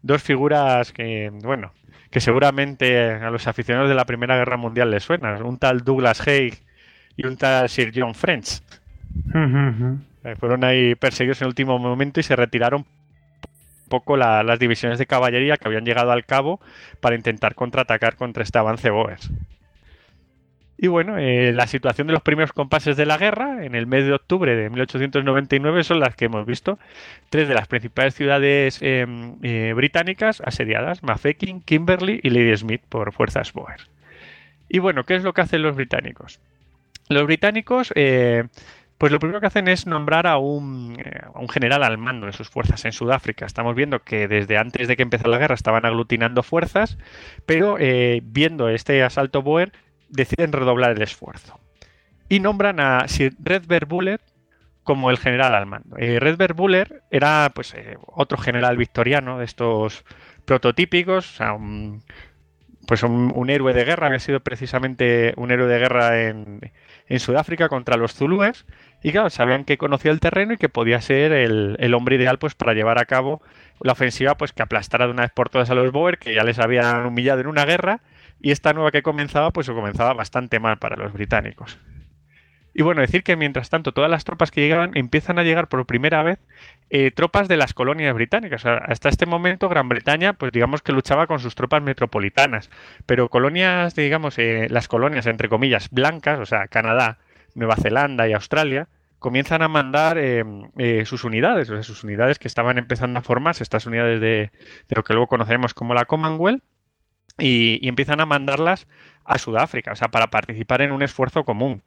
dos 0.03 0.23
figuras 0.23 0.93
que, 0.93 1.31
bueno, 1.43 1.73
que 2.11 2.21
seguramente 2.21 3.11
a 3.11 3.31
los 3.31 3.49
aficionados 3.49 3.89
de 3.89 3.97
la 3.97 4.05
Primera 4.05 4.37
Guerra 4.37 4.57
Mundial 4.57 4.91
les 4.91 5.03
suenan, 5.03 5.43
un 5.43 5.59
tal 5.59 5.81
Douglas 5.81 6.27
Haig 6.27 6.63
y 7.17 7.27
un 7.27 7.37
tal 7.37 7.69
Sir 7.69 7.93
John 7.95 8.15
French. 8.15 8.63
Eh, 10.25 10.37
fueron 10.37 10.65
ahí 10.65 10.95
perseguidos 10.95 11.41
en 11.41 11.47
el 11.47 11.49
último 11.49 11.79
momento 11.79 12.21
y 12.21 12.23
se 12.23 12.37
retiraron 12.37 12.87
poco 13.89 14.17
las 14.17 14.59
divisiones 14.59 14.99
de 14.99 15.07
caballería 15.07 15.57
que 15.57 15.69
habían 15.69 15.85
llegado 15.85 16.13
al 16.13 16.25
cabo 16.25 16.61
para 17.01 17.17
intentar 17.17 17.55
contraatacar 17.55 18.17
contra 18.17 18.43
este 18.43 18.59
avance 18.59 18.91
Boers. 18.91 19.31
Y 20.77 20.89
bueno, 20.89 21.19
eh, 21.19 21.53
la 21.53 21.67
situación 21.67 22.09
de 22.09 22.13
los 22.13 22.23
primeros 22.23 22.53
compases 22.53 22.97
de 22.97 23.07
la 23.07 23.17
guerra, 23.17 23.65
en 23.65 23.75
el 23.75 23.87
mes 23.87 24.07
de 24.07 24.13
octubre 24.13 24.57
de 24.57 24.71
1899, 24.71 25.85
son 25.85 26.01
las 26.01 26.17
que 26.17 26.25
hemos 26.25 26.45
visto. 26.47 26.79
Tres 27.31 27.49
de 27.49 27.55
las 27.55 27.69
principales 27.69 28.15
ciudades 28.15 28.79
em, 28.83 29.37
eh, 29.43 29.73
británicas 29.75 30.43
asediadas, 30.45 31.03
Mafeking, 31.03 31.63
Kimberley 31.63 32.21
y 32.23 32.31
Ladysmith 32.31 32.83
por 32.89 33.13
fuerzas 33.13 33.53
Boer. 33.53 33.83
Y 34.69 34.81
bueno, 34.81 35.05
¿qué 35.05 35.15
es 35.15 35.23
lo 35.23 35.33
que 35.33 35.43
hacen 35.43 35.63
los 35.63 35.77
británicos? 35.77 36.41
Los 37.09 37.25
británicos 37.25 37.93
eh, 37.95 38.45
pues 39.05 39.13
lo 39.13 39.19
primero 39.19 39.39
que 39.39 39.49
hacen 39.49 39.69
es 39.69 39.87
nombrar 39.87 40.27
a 40.27 40.39
un, 40.39 40.97
eh, 40.99 41.21
un, 41.35 41.47
general 41.51 41.83
al 41.83 41.99
mando 41.99 42.25
de 42.25 42.33
sus 42.33 42.49
fuerzas 42.49 42.87
en 42.87 42.93
Sudáfrica. 42.93 43.45
Estamos 43.45 43.75
viendo 43.75 44.03
que 44.03 44.29
desde 44.29 44.57
antes 44.57 44.89
de 44.89 44.97
que 44.97 45.03
empezó 45.03 45.29
la 45.29 45.37
guerra 45.37 45.55
estaban 45.55 45.85
aglutinando 45.85 46.43
fuerzas, 46.43 46.97
pero 47.45 47.77
eh, 47.79 48.23
viendo 48.25 48.71
este 48.71 49.03
asalto 49.03 49.43
Boer 49.43 49.73
deciden 50.09 50.53
redoblar 50.53 50.93
el 50.93 51.03
esfuerzo. 51.03 51.61
Y 52.31 52.41
nombran 52.41 52.81
a 52.81 53.07
Sir 53.07 53.35
Redbert 53.41 53.87
Buller 53.87 54.23
como 54.85 55.11
el 55.11 55.19
general 55.19 55.55
al 55.55 55.67
mando. 55.67 55.99
Eh, 55.99 56.19
Redbert 56.19 56.57
Buller 56.57 57.03
era 57.11 57.53
pues 57.55 57.77
otro 58.07 58.39
general 58.39 58.79
victoriano 58.79 59.39
de 59.39 59.45
estos 59.45 60.03
prototípicos, 60.47 61.31
o 61.31 61.37
sea, 61.37 61.53
un, 61.53 62.03
pues 62.87 63.03
un, 63.03 63.51
héroe 63.51 63.75
de 63.75 63.85
guerra, 63.85 64.07
había 64.07 64.19
sido 64.19 64.41
precisamente 64.41 65.35
un 65.37 65.51
héroe 65.51 65.69
de 65.69 65.79
guerra 65.79 66.23
en, 66.23 66.73
en 67.09 67.21
Sudáfrica 67.21 67.69
contra 67.69 67.97
los 67.97 68.15
zulúes 68.15 68.65
y 69.03 69.13
claro, 69.13 69.31
sabían 69.31 69.65
que 69.65 69.77
conocía 69.77 70.11
el 70.11 70.21
terreno 70.21 70.55
y 70.55 70.57
que 70.57 70.69
podía 70.69 71.01
ser 71.01 71.33
el, 71.33 71.95
hombre 71.95 72.17
ideal 72.17 72.39
pues 72.39 72.55
para 72.55 72.73
llevar 72.73 72.99
a 72.99 73.05
cabo 73.05 73.43
la 73.81 73.93
ofensiva 73.93 74.37
pues 74.37 74.53
que 74.53 74.63
aplastara 74.63 75.07
de 75.07 75.13
una 75.13 75.23
vez 75.23 75.33
por 75.33 75.51
todas 75.51 75.71
a 75.71 75.75
los 75.75 75.93
Boer 75.93 76.19
que 76.19 76.35
ya 76.35 76.45
les 76.45 76.59
habían 76.59 77.05
humillado 77.05 77.41
en 77.41 77.47
una 77.47 77.65
guerra 77.65 78.01
y 78.41 78.51
esta 78.51 78.73
nueva 78.73 78.91
que 78.91 79.03
comenzaba 79.03 79.51
pues 79.51 79.69
comenzaba 79.69 80.15
bastante 80.15 80.61
mal 80.61 80.79
para 80.79 80.97
los 80.97 81.13
británicos. 81.13 81.79
Y 82.75 82.83
bueno, 82.83 83.01
decir 83.01 83.23
que 83.23 83.37
mientras 83.37 83.71
tanto 83.71 83.93
todas 83.93 84.11
las 84.11 84.25
tropas 84.25 84.51
que 84.51 84.61
llegaban 84.61 84.91
empiezan 84.97 85.39
a 85.39 85.45
llegar 85.45 85.69
por 85.69 85.87
primera 85.87 86.25
vez 86.25 86.41
eh, 86.91 87.13
tropas 87.13 87.47
de 87.47 87.57
las 87.57 87.73
colonias 87.73 88.13
británicas. 88.15 88.67
hasta 88.67 89.09
este 89.09 89.27
momento 89.27 89.69
Gran 89.69 89.89
Bretaña, 89.89 90.33
pues 90.33 90.51
digamos 90.51 90.83
que 90.83 90.93
luchaba 90.93 91.29
con 91.29 91.39
sus 91.39 91.55
tropas 91.55 91.83
metropolitanas, 91.83 92.71
pero 93.07 93.29
colonias, 93.29 93.95
digamos, 93.95 94.39
eh, 94.39 94.67
las 94.71 94.89
colonias 94.89 95.27
entre 95.27 95.49
comillas 95.49 95.89
blancas, 95.91 96.41
o 96.41 96.47
sea, 96.47 96.67
Canadá, 96.67 97.19
Nueva 97.55 97.77
Zelanda 97.77 98.29
y 98.29 98.33
Australia, 98.33 98.89
comienzan 99.21 99.63
a 99.63 99.69
mandar 99.69 100.19
eh, 100.19 100.45
sus 101.07 101.23
unidades, 101.25 101.71
o 101.71 101.75
sea, 101.75 101.83
sus 101.85 102.03
unidades 102.03 102.41
que 102.41 102.49
estaban 102.49 102.77
empezando 102.77 103.21
a 103.21 103.23
formarse, 103.23 103.63
estas 103.63 103.87
unidades 103.87 104.21
de, 104.21 104.51
lo 104.89 105.05
que 105.05 105.15
luego 105.15 105.29
conoceremos 105.29 105.75
como 105.75 105.95
la 105.95 106.05
Commonwealth, 106.07 106.63
y, 107.39 107.79
y 107.81 107.89
empiezan 107.89 108.21
a 108.21 108.27
mandarlas 108.27 108.87
a 109.25 109.39
Sudáfrica, 109.39 109.93
o 109.93 109.97
sea, 109.97 110.09
para 110.09 110.29
participar 110.29 110.83
en 110.83 110.93
un 110.93 111.03
esfuerzo 111.03 111.45
común. 111.45 111.83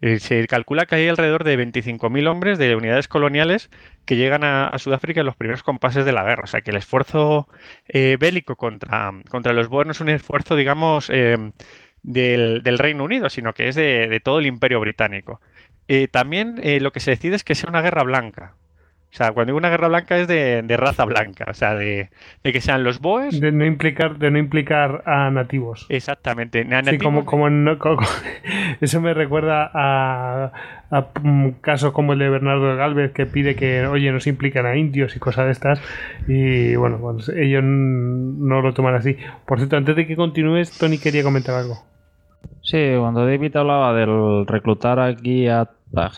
Eh, 0.00 0.18
se 0.18 0.46
calcula 0.46 0.86
que 0.86 0.94
hay 0.94 1.08
alrededor 1.08 1.44
de 1.44 1.58
25.000 1.58 2.28
hombres 2.28 2.58
de 2.58 2.74
unidades 2.74 3.06
coloniales 3.06 3.70
que 4.06 4.16
llegan 4.16 4.44
a, 4.44 4.72
Sudáfrica 4.78 5.20
en 5.20 5.26
los 5.26 5.36
primeros 5.36 5.62
compases 5.62 6.04
de 6.04 6.12
la 6.12 6.24
guerra. 6.24 6.44
O 6.44 6.46
sea 6.46 6.62
que 6.62 6.70
el 6.70 6.76
esfuerzo 6.76 7.48
eh, 7.88 8.16
bélico 8.18 8.56
contra, 8.56 9.12
contra 9.28 9.52
los 9.52 9.68
Boers 9.68 9.90
es 9.90 10.00
un 10.00 10.08
esfuerzo, 10.08 10.56
digamos, 10.56 11.10
eh, 11.10 11.36
del, 12.02 12.78
Reino 12.78 13.04
Unido, 13.04 13.28
sino 13.28 13.52
que 13.52 13.68
es 13.68 13.74
de, 13.74 14.20
todo 14.24 14.38
el 14.38 14.46
imperio 14.46 14.80
británico. 14.80 15.40
también 16.12 16.60
lo 16.82 16.92
que 16.92 17.00
se 17.00 17.10
decide 17.12 17.36
es 17.36 17.44
que 17.44 17.54
sea 17.54 17.70
una 17.70 17.82
guerra 17.82 18.02
blanca. 18.04 18.54
O 19.12 19.16
sea, 19.16 19.32
cuando 19.32 19.50
digo 19.50 19.58
una 19.58 19.70
guerra 19.70 19.88
blanca 19.88 20.18
es 20.18 20.28
de, 20.28 20.62
raza 20.76 21.04
blanca, 21.04 21.46
o 21.48 21.54
sea, 21.54 21.74
de, 21.74 22.10
que 22.44 22.60
sean 22.60 22.84
los 22.84 23.00
boes. 23.00 23.40
De 23.40 23.50
no 23.50 23.64
implicar, 23.66 24.18
de 24.18 24.30
no 24.30 24.38
implicar 24.38 25.02
a 25.04 25.30
nativos. 25.30 25.86
Exactamente. 25.88 26.64
sí, 26.84 26.98
como, 26.98 27.24
como, 27.24 27.48
eso 28.80 29.00
me 29.00 29.12
recuerda 29.12 29.68
a, 29.74 30.52
un 31.24 31.56
caso 31.60 31.92
como 31.92 32.12
el 32.12 32.20
de 32.20 32.30
Bernardo 32.30 32.76
Galvez 32.76 33.12
que 33.12 33.26
pide 33.26 33.56
que, 33.56 33.84
oye, 33.86 34.12
no 34.12 34.20
se 34.20 34.30
implican 34.30 34.64
a 34.66 34.76
indios 34.76 35.16
y 35.16 35.18
cosas 35.18 35.46
de 35.46 35.52
estas. 35.52 35.82
Y 36.28 36.76
bueno, 36.76 36.98
pues 37.00 37.30
ellos 37.30 37.64
no 37.64 38.62
lo 38.62 38.72
toman 38.74 38.94
así. 38.94 39.16
Por 39.44 39.58
cierto, 39.58 39.76
antes 39.76 39.96
de 39.96 40.06
que 40.06 40.14
continúes, 40.14 40.78
Tony 40.78 40.98
quería 40.98 41.24
comentar 41.24 41.56
algo. 41.56 41.89
Sí, 42.70 42.78
cuando 43.00 43.26
David 43.26 43.56
hablaba 43.56 43.92
del 43.92 44.46
reclutar 44.46 45.00
aquí 45.00 45.48
a 45.48 45.68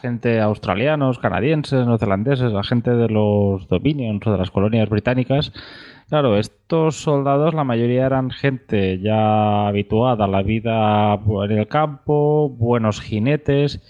gente 0.02 0.38
australianos, 0.38 1.18
canadienses, 1.18 1.86
neozelandeses, 1.86 2.52
la 2.52 2.62
gente 2.62 2.90
de 2.90 3.08
los 3.08 3.66
dominions 3.68 4.26
o 4.26 4.32
de 4.32 4.36
las 4.36 4.50
colonias 4.50 4.90
británicas. 4.90 5.50
Claro, 6.10 6.36
estos 6.36 6.96
soldados, 6.96 7.54
la 7.54 7.64
mayoría 7.64 8.04
eran 8.04 8.30
gente 8.30 8.98
ya 9.00 9.66
habituada 9.68 10.26
a 10.26 10.28
la 10.28 10.42
vida 10.42 11.14
en 11.14 11.52
el 11.52 11.68
campo, 11.68 12.50
buenos 12.50 13.00
jinetes. 13.00 13.80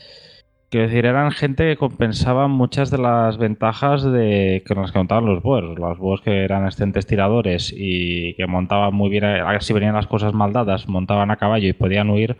Quiero 0.72 0.86
decir, 0.86 1.04
eran 1.04 1.32
gente 1.32 1.68
que 1.68 1.76
compensaba 1.76 2.48
muchas 2.48 2.90
de 2.90 2.96
las 2.96 3.36
ventajas 3.36 4.02
de 4.04 4.64
que 4.66 4.74
nos 4.74 4.90
contaban 4.90 5.26
los 5.26 5.42
boers. 5.42 5.78
Los 5.78 5.98
boers 5.98 6.22
que 6.22 6.44
eran 6.44 6.64
excelentes 6.64 7.06
tiradores 7.06 7.74
y 7.76 8.32
que 8.36 8.46
montaban 8.46 8.94
muy 8.94 9.10
bien, 9.10 9.22
si 9.60 9.74
venían 9.74 9.94
las 9.94 10.06
cosas 10.06 10.32
mal 10.32 10.54
dadas, 10.54 10.88
montaban 10.88 11.30
a 11.30 11.36
caballo 11.36 11.68
y 11.68 11.74
podían 11.74 12.08
huir 12.08 12.38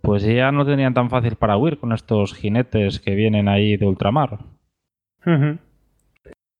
pues 0.00 0.22
ya 0.22 0.50
no 0.50 0.64
tenían 0.64 0.94
tan 0.94 1.10
fácil 1.10 1.36
para 1.36 1.58
huir 1.58 1.78
con 1.78 1.92
estos 1.92 2.34
jinetes 2.34 3.00
que 3.00 3.14
vienen 3.14 3.48
ahí 3.48 3.76
de 3.76 3.84
ultramar. 3.84 4.38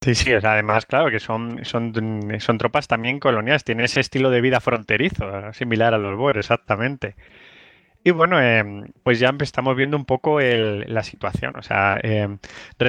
Sí, 0.01 0.13
sí, 0.13 0.31
además, 0.31 0.85
claro, 0.85 1.09
que 1.09 1.19
son, 1.19 1.65
son, 1.65 1.91
son 2.37 2.57
tropas 2.59 2.87
también 2.87 3.19
coloniales, 3.19 3.63
tienen 3.63 3.85
ese 3.85 3.99
estilo 3.99 4.29
de 4.29 4.41
vida 4.41 4.59
fronterizo, 4.59 5.51
similar 5.53 5.95
a 5.95 5.97
los 5.97 6.15
boers, 6.15 6.37
exactamente. 6.37 7.15
Y 8.07 8.11
bueno, 8.11 8.39
eh, 8.39 8.63
pues 9.01 9.19
ya 9.19 9.33
estamos 9.41 9.75
viendo 9.75 9.97
un 9.97 10.05
poco 10.05 10.39
el- 10.39 10.85
la 10.87 11.01
situación. 11.01 11.53
O 11.57 11.63
sea, 11.63 11.99
eh, 12.03 12.37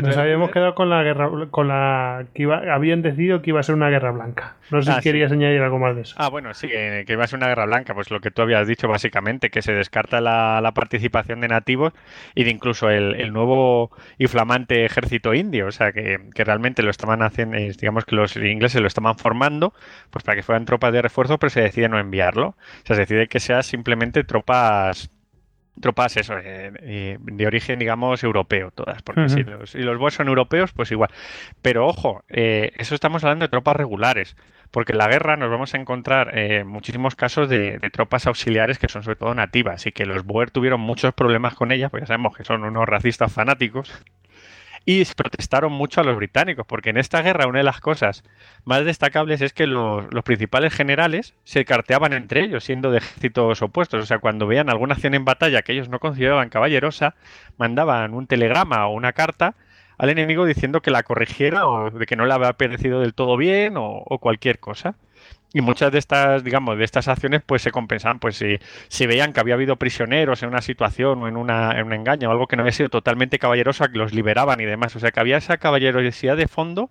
Nos 0.02 0.16
habíamos 0.18 0.50
quedado 0.50 0.74
con 0.74 0.90
la 0.90 1.02
guerra, 1.02 1.30
con 1.50 1.68
la 1.68 2.26
que 2.34 2.42
iba, 2.42 2.58
habían 2.74 3.00
decidido 3.00 3.40
que 3.40 3.48
iba 3.48 3.60
a 3.60 3.62
ser 3.62 3.76
una 3.76 3.88
guerra 3.88 4.10
blanca. 4.10 4.56
No 4.70 4.82
sé 4.82 4.90
Ah, 4.90 4.96
si 4.96 5.00
sí. 5.00 5.08
querías 5.08 5.32
añadir 5.32 5.62
algo 5.62 5.78
más 5.78 5.96
de 5.96 6.02
eso. 6.02 6.16
Ah, 6.18 6.28
bueno, 6.28 6.52
sí, 6.52 6.68
que, 6.68 7.04
que 7.06 7.16
va 7.16 7.24
a 7.24 7.26
ser 7.28 7.38
una 7.38 7.48
guerra 7.48 7.64
blanca, 7.64 7.94
pues 7.94 8.10
lo 8.10 8.20
que 8.20 8.30
tú 8.30 8.42
habías 8.42 8.68
dicho 8.68 8.88
básicamente, 8.88 9.48
que 9.48 9.62
se 9.62 9.72
descarta 9.72 10.20
la, 10.20 10.60
la 10.60 10.72
participación 10.72 11.40
de 11.40 11.48
nativos 11.48 11.94
y 12.34 12.44
de 12.44 12.50
incluso 12.50 12.90
el, 12.90 13.14
el 13.18 13.32
nuevo 13.32 13.90
y 14.18 14.26
flamante 14.26 14.84
ejército 14.84 15.32
indio, 15.32 15.68
o 15.68 15.72
sea, 15.72 15.92
que, 15.92 16.28
que 16.34 16.44
realmente 16.44 16.82
lo 16.82 16.90
estaban 16.90 17.22
haciendo, 17.22 17.56
digamos 17.56 18.04
que 18.04 18.16
los 18.16 18.36
ingleses 18.36 18.82
lo 18.82 18.86
estaban 18.86 19.16
formando, 19.16 19.72
pues 20.10 20.24
para 20.24 20.36
que 20.36 20.42
fueran 20.42 20.66
tropas 20.66 20.92
de 20.92 21.00
refuerzo, 21.00 21.38
pero 21.38 21.48
se 21.48 21.62
decide 21.62 21.88
no 21.88 21.98
enviarlo. 21.98 22.48
O 22.48 22.54
sea, 22.84 22.96
se 22.96 23.02
decide 23.02 23.28
que 23.28 23.40
sea 23.40 23.62
simplemente 23.62 24.24
tropas 24.24 25.05
tropas 25.80 26.16
eso 26.16 26.38
eh, 26.38 26.72
eh, 26.80 27.18
de 27.20 27.46
origen 27.46 27.78
digamos 27.78 28.22
europeo 28.24 28.70
todas 28.70 29.02
porque 29.02 29.28
si 29.28 29.42
los, 29.42 29.70
si 29.70 29.78
los 29.78 29.98
Boers 29.98 30.14
son 30.14 30.28
europeos 30.28 30.72
pues 30.72 30.90
igual. 30.90 31.10
Pero 31.62 31.86
ojo 31.86 32.24
eh, 32.28 32.72
eso 32.76 32.94
estamos 32.94 33.24
hablando 33.24 33.44
de 33.44 33.48
tropas 33.48 33.76
regulares 33.76 34.36
porque 34.70 34.92
en 34.92 34.98
la 34.98 35.08
guerra 35.08 35.36
nos 35.36 35.50
vamos 35.50 35.74
a 35.74 35.78
encontrar 35.78 36.36
eh, 36.36 36.64
muchísimos 36.64 37.14
casos 37.14 37.48
de, 37.48 37.78
de 37.78 37.90
tropas 37.90 38.26
auxiliares 38.26 38.78
que 38.78 38.88
son 38.88 39.02
sobre 39.02 39.16
todo 39.16 39.34
nativas 39.34 39.86
y 39.86 39.92
que 39.92 40.06
los 40.06 40.24
Boer 40.24 40.50
tuvieron 40.50 40.80
muchos 40.80 41.14
problemas 41.14 41.54
con 41.54 41.72
ellas, 41.72 41.90
porque 41.90 42.02
ya 42.02 42.08
sabemos 42.08 42.36
que 42.36 42.44
son 42.44 42.64
unos 42.64 42.86
racistas 42.86 43.32
fanáticos, 43.32 43.90
y 44.88 45.04
protestaron 45.04 45.72
mucho 45.72 46.00
a 46.00 46.04
los 46.04 46.16
británicos, 46.16 46.64
porque 46.64 46.90
en 46.90 46.96
esta 46.96 47.20
guerra 47.20 47.48
una 47.48 47.58
de 47.58 47.64
las 47.64 47.80
cosas 47.80 48.22
más 48.64 48.84
destacables 48.84 49.42
es 49.42 49.52
que 49.52 49.66
los, 49.66 50.06
los 50.14 50.22
principales 50.22 50.72
generales 50.72 51.34
se 51.42 51.64
carteaban 51.64 52.12
entre 52.12 52.44
ellos, 52.44 52.62
siendo 52.62 52.92
de 52.92 52.98
ejércitos 52.98 53.60
opuestos. 53.62 54.04
O 54.04 54.06
sea, 54.06 54.20
cuando 54.20 54.46
veían 54.46 54.70
alguna 54.70 54.94
acción 54.94 55.14
en 55.14 55.24
batalla 55.24 55.62
que 55.62 55.72
ellos 55.72 55.88
no 55.88 55.98
consideraban 55.98 56.50
caballerosa, 56.50 57.16
mandaban 57.58 58.14
un 58.14 58.28
telegrama 58.28 58.86
o 58.86 58.94
una 58.94 59.12
carta 59.12 59.56
al 59.98 60.10
enemigo 60.10 60.46
diciendo 60.46 60.80
que 60.80 60.92
la 60.92 61.02
corrigiera 61.02 61.66
o 61.66 61.90
de 61.90 62.06
que 62.06 62.14
no 62.14 62.24
le 62.24 62.34
había 62.34 62.52
parecido 62.52 63.00
del 63.00 63.14
todo 63.14 63.36
bien 63.36 63.74
o 63.76 64.18
cualquier 64.20 64.60
cosa. 64.60 64.94
Y 65.56 65.62
muchas 65.62 65.90
de 65.90 65.98
estas, 65.98 66.44
digamos, 66.44 66.76
de 66.76 66.84
estas 66.84 67.08
acciones 67.08 67.40
pues 67.46 67.62
se 67.62 67.70
compensaban, 67.70 68.18
pues 68.18 68.36
si, 68.36 68.58
si 68.88 69.06
veían 69.06 69.32
que 69.32 69.40
había 69.40 69.54
habido 69.54 69.76
prisioneros 69.76 70.42
en 70.42 70.50
una 70.50 70.60
situación 70.60 71.22
o 71.22 71.28
en, 71.28 71.36
una, 71.38 71.78
en 71.80 71.86
un 71.86 71.94
engaño 71.94 72.28
o 72.28 72.32
algo 72.32 72.46
que 72.46 72.56
no 72.56 72.62
había 72.62 72.72
sido 72.72 72.90
totalmente 72.90 73.38
caballerosa, 73.38 73.88
que 73.88 73.96
los 73.96 74.12
liberaban 74.12 74.60
y 74.60 74.66
demás. 74.66 74.94
O 74.96 75.00
sea 75.00 75.12
que 75.12 75.20
había 75.20 75.38
esa 75.38 75.56
caballerosidad 75.56 76.36
de 76.36 76.46
fondo 76.46 76.90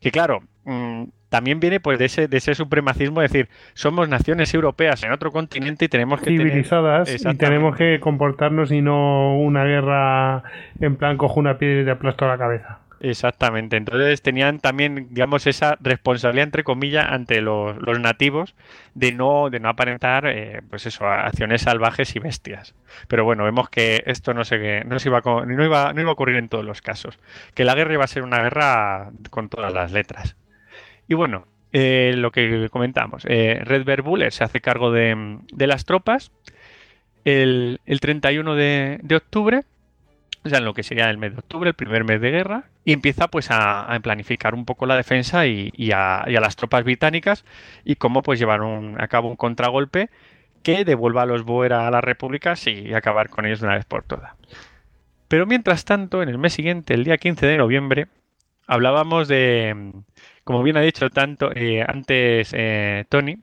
que 0.00 0.12
claro, 0.12 0.42
mm, 0.64 1.04
también 1.30 1.58
viene 1.58 1.80
pues 1.80 1.98
de 1.98 2.04
ese, 2.04 2.28
de 2.28 2.36
ese 2.36 2.54
supremacismo, 2.54 3.22
es 3.22 3.32
decir, 3.32 3.48
somos 3.74 4.08
naciones 4.08 4.54
europeas 4.54 5.02
en 5.02 5.10
otro 5.10 5.32
continente 5.32 5.86
y 5.86 5.88
tenemos 5.88 6.20
que 6.20 6.26
tener- 6.26 6.46
Civilizadas 6.46 7.08
y 7.12 7.34
tenemos 7.34 7.76
que 7.76 7.98
comportarnos 7.98 8.70
y 8.70 8.82
no 8.82 9.36
una 9.36 9.64
guerra 9.64 10.44
en 10.80 10.94
plan 10.94 11.16
cojo 11.16 11.40
una 11.40 11.58
piedra 11.58 11.82
y 11.82 11.84
te 11.86 11.90
aplasto 11.90 12.28
la 12.28 12.38
cabeza. 12.38 12.78
Exactamente. 13.00 13.76
Entonces 13.76 14.22
tenían 14.22 14.58
también, 14.58 15.08
digamos, 15.10 15.46
esa 15.46 15.76
responsabilidad, 15.80 16.44
entre 16.44 16.64
comillas, 16.64 17.06
ante 17.08 17.40
los, 17.40 17.76
nativos 18.00 18.54
de 18.94 19.12
no, 19.12 19.50
de 19.50 19.60
no 19.60 19.68
aparentar, 19.68 20.26
eh, 20.26 20.62
pues 20.70 20.86
eso, 20.86 21.06
acciones 21.06 21.62
salvajes 21.62 22.16
y 22.16 22.18
bestias. 22.18 22.74
Pero 23.08 23.24
bueno, 23.24 23.44
vemos 23.44 23.68
que 23.68 24.02
esto 24.06 24.32
no 24.34 24.44
se, 24.44 24.84
no 24.84 24.98
se 24.98 25.08
iba 25.08 25.20
no 25.20 25.64
iba, 25.64 25.92
no 25.92 26.00
iba 26.00 26.10
a 26.10 26.12
ocurrir 26.12 26.36
en 26.36 26.48
todos 26.48 26.64
los 26.64 26.80
casos. 26.80 27.18
Que 27.54 27.64
la 27.64 27.74
guerra 27.74 27.94
iba 27.94 28.04
a 28.04 28.08
ser 28.08 28.22
una 28.22 28.42
guerra 28.42 29.10
con 29.30 29.48
todas 29.48 29.72
las 29.72 29.92
letras. 29.92 30.36
Y 31.06 31.14
bueno, 31.14 31.46
eh, 31.72 32.14
lo 32.16 32.32
que 32.32 32.68
comentamos, 32.70 33.26
eh, 33.28 33.60
Red 33.62 33.84
Bear 33.84 34.02
Buller 34.02 34.32
se 34.32 34.44
hace 34.44 34.60
cargo 34.60 34.90
de, 34.90 35.38
de 35.52 35.66
las 35.66 35.84
tropas 35.84 36.32
el, 37.24 37.80
el 37.84 38.00
31 38.00 38.54
de, 38.54 38.98
de 39.02 39.16
octubre 39.16 39.64
o 40.46 40.50
sea, 40.50 40.58
en 40.58 40.64
lo 40.64 40.74
que 40.74 40.82
sería 40.82 41.10
el 41.10 41.18
mes 41.18 41.32
de 41.32 41.38
octubre, 41.38 41.68
el 41.68 41.74
primer 41.74 42.04
mes 42.04 42.20
de 42.20 42.30
guerra, 42.30 42.64
y 42.84 42.92
empieza 42.92 43.28
pues 43.28 43.48
a, 43.50 43.98
planificar 44.02 44.54
un 44.54 44.64
poco 44.64 44.86
la 44.86 44.96
defensa 44.96 45.46
y, 45.46 45.72
a, 45.92 46.24
las 46.26 46.56
tropas 46.56 46.84
británicas 46.84 47.44
y 47.84 47.96
cómo 47.96 48.22
pues 48.22 48.38
llevar 48.38 48.60
a 48.98 49.08
cabo 49.08 49.28
un 49.28 49.36
contragolpe 49.36 50.10
que 50.62 50.84
devuelva 50.84 51.22
a 51.22 51.26
los 51.26 51.44
Boer 51.44 51.72
a 51.72 51.90
las 51.90 52.02
repúblicas 52.02 52.66
y 52.66 52.92
acabar 52.94 53.28
con 53.28 53.46
ellos 53.46 53.60
de 53.60 53.66
una 53.66 53.76
vez 53.76 53.84
por 53.84 54.02
todas. 54.02 54.32
Pero 55.28 55.46
mientras 55.46 55.84
tanto, 55.84 56.22
en 56.22 56.28
el 56.28 56.38
mes 56.38 56.52
siguiente, 56.52 56.94
el 56.94 57.04
día 57.04 57.18
15 57.18 57.46
de 57.46 57.56
noviembre, 57.56 58.06
hablábamos 58.66 59.28
de, 59.28 59.92
como 60.44 60.62
bien 60.62 60.76
ha 60.76 60.80
dicho 60.80 61.10
tanto 61.10 61.50
eh, 61.54 61.84
antes 61.86 62.50
eh, 62.52 63.04
Tony, 63.08 63.38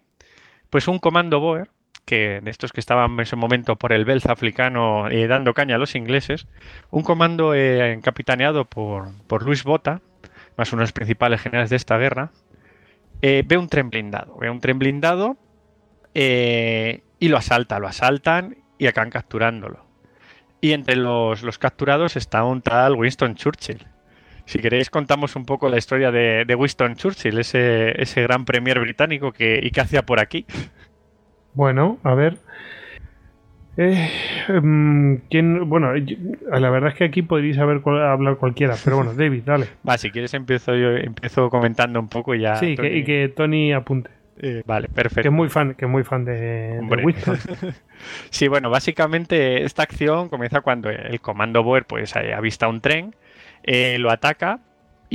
pues 0.69 0.88
un 0.88 0.99
comando 0.99 1.40
Boer, 1.40 1.69
que 2.06 2.41
de 2.41 2.51
estos 2.51 2.72
que 2.72 2.80
estaban 2.80 3.11
en 3.11 3.19
ese 3.22 3.35
momento 3.35 3.75
por 3.77 3.93
el 3.93 4.06
Belz 4.06 4.25
africano 4.25 5.09
eh, 5.09 5.27
dando 5.27 5.53
caña 5.53 5.75
a 5.75 5.80
los 5.80 5.95
ingleses, 5.95 6.48
un 6.91 7.03
comando 7.03 7.53
eh, 7.56 7.99
capitaneado 8.03 8.65
por, 8.65 9.11
por 9.27 9.43
Luis 9.43 9.64
Bota, 9.64 10.01
más 10.57 10.72
uno 10.73 10.82
de 10.82 10.83
los 10.83 10.93
principales 10.93 11.41
generales 11.41 11.69
de 11.69 11.75
esta 11.75 11.98
guerra, 11.98 12.32
eh, 13.22 13.43
ve 13.45 13.57
un 13.57 13.69
tren 13.69 13.90
blindado, 13.90 14.38
ve 14.38 14.49
un 14.49 14.59
tren 14.59 14.80
blindado 14.80 15.38
eh, 16.14 17.03
y 17.19 17.30
lo 17.30 17.38
asalta, 17.38 17.80
lo 17.80 17.88
asaltan 17.88 18.57
y 18.77 18.88
acaban 18.88 19.09
capturándolo. 19.09 19.85
Y 20.59 20.73
entre 20.73 20.95
los, 20.95 21.43
los 21.43 21.57
capturados 21.57 22.15
está 22.15 22.43
un 22.43 22.61
tal 22.61 22.95
Winston 22.95 23.35
Churchill. 23.35 23.88
Si 24.45 24.59
queréis 24.59 24.90
contamos 24.90 25.38
un 25.38 25.45
poco 25.45 25.69
la 25.69 25.77
historia 25.77 26.11
de, 26.11 26.43
de 26.45 26.56
Winston 26.56 26.95
Churchill, 26.95 27.40
ese, 27.40 28.01
ese 28.01 28.22
gran 28.23 28.43
premier 28.43 28.80
británico 28.80 29.32
que, 29.32 29.59
y 29.64 29.72
que 29.72 29.82
hacía 29.82 30.06
por 30.06 30.19
aquí. 30.19 30.45
Bueno, 31.53 31.98
a 32.03 32.14
ver. 32.14 32.38
Eh, 33.75 34.07
em, 34.49 35.17
¿quién? 35.30 35.67
Bueno, 35.67 35.93
la 35.95 36.69
verdad 36.69 36.90
es 36.91 36.95
que 36.95 37.06
aquí 37.06 37.23
podríais 37.23 37.57
haber 37.57 37.82
cual- 37.82 38.03
hablar 38.03 38.38
cualquiera, 38.38 38.75
pero 38.83 38.98
bueno, 38.98 39.14
David, 39.15 39.43
dale. 39.45 39.65
Va, 39.88 39.98
si 39.98 40.11
quieres 40.11 40.33
empiezo 40.35 40.75
yo 40.75 40.90
empiezo 40.91 41.49
comentando 41.49 41.99
un 41.99 42.07
poco 42.07 42.35
y 42.35 42.41
ya. 42.41 42.56
sí, 42.57 42.75
que- 42.75 42.98
y 42.98 43.03
que 43.03 43.30
Tony 43.35 43.73
apunte. 43.73 44.11
eh, 44.38 44.61
vale, 44.65 44.88
Que 44.88 44.93
perfecto. 44.93 45.30
es 45.30 45.33
muy 45.33 45.49
fan, 45.49 45.73
que 45.75 45.85
es 45.85 45.91
muy 45.91 46.03
fan 46.03 46.23
de, 46.25 46.33
de. 46.82 47.03
Winston. 47.03 47.38
Sí, 48.32 48.48
bueno, 48.49 48.69
básicamente 48.69 49.64
esta 49.64 49.83
acción 49.83 50.27
comienza 50.27 50.59
cuando 50.61 50.90
el 50.90 51.22
comando 51.22 51.64
Boer 51.64 51.85
pues 51.85 52.14
avista 52.15 52.67
un 52.67 52.82
tren, 52.82 53.15
eh, 53.64 53.98
lo 53.98 54.11
ataca 54.11 54.59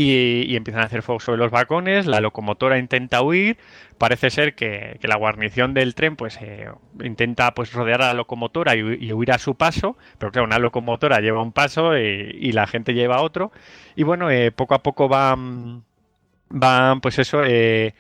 y, 0.00 0.54
empiezan 0.54 0.82
a 0.82 0.86
hacer 0.86 1.02
fuego 1.02 1.18
sobre 1.18 1.38
los 1.38 1.50
vagones, 1.50 2.06
la 2.06 2.20
locomotora 2.20 2.78
intenta 2.78 3.20
huir, 3.20 3.58
parece 3.98 4.30
ser 4.30 4.54
que, 4.54 4.96
que 5.00 5.08
la 5.08 5.16
guarnición 5.16 5.74
del 5.74 5.96
tren 5.96 6.14
pues 6.14 6.38
eh, 6.40 6.68
intenta 7.02 7.52
pues 7.52 7.72
rodear 7.72 8.02
a 8.02 8.06
la 8.08 8.14
locomotora 8.14 8.76
y, 8.76 8.78
y 8.78 9.12
huir 9.12 9.32
a 9.32 9.38
su 9.38 9.56
paso, 9.56 9.96
pero 10.18 10.30
claro, 10.30 10.46
una 10.46 10.60
locomotora 10.60 11.18
lleva 11.20 11.42
un 11.42 11.50
paso 11.50 11.98
y, 11.98 12.30
y 12.40 12.52
la 12.52 12.68
gente 12.68 12.94
lleva 12.94 13.22
otro 13.22 13.50
y 13.96 14.04
bueno, 14.04 14.30
eh, 14.30 14.52
poco 14.52 14.74
a 14.74 14.82
poco 14.84 15.08
van, 15.08 15.82
van 16.48 17.00
pues 17.00 17.18
eso... 17.18 17.42
eh, 17.44 17.94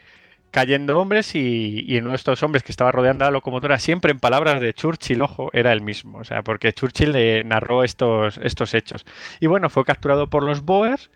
cayendo 0.50 0.98
hombres 0.98 1.34
y, 1.34 1.84
y 1.86 1.98
uno 1.98 2.10
de 2.10 2.16
estos 2.16 2.42
hombres 2.42 2.62
que 2.62 2.72
estaba 2.72 2.90
rodeando 2.90 3.24
a 3.24 3.28
la 3.28 3.32
locomotora, 3.32 3.78
siempre 3.78 4.12
en 4.12 4.18
palabras 4.18 4.60
de 4.62 4.72
Churchill, 4.72 5.20
ojo, 5.20 5.50
era 5.52 5.72
el 5.72 5.82
mismo. 5.82 6.18
O 6.18 6.24
sea, 6.24 6.42
porque 6.42 6.72
Churchill 6.72 7.46
narró 7.46 7.84
estos, 7.84 8.38
estos 8.42 8.72
hechos. 8.74 9.04
Y 9.40 9.46
bueno, 9.46 9.68
fue 9.68 9.84
capturado 9.84 10.28
por 10.30 10.42
los 10.42 10.62
Boers 10.64 11.10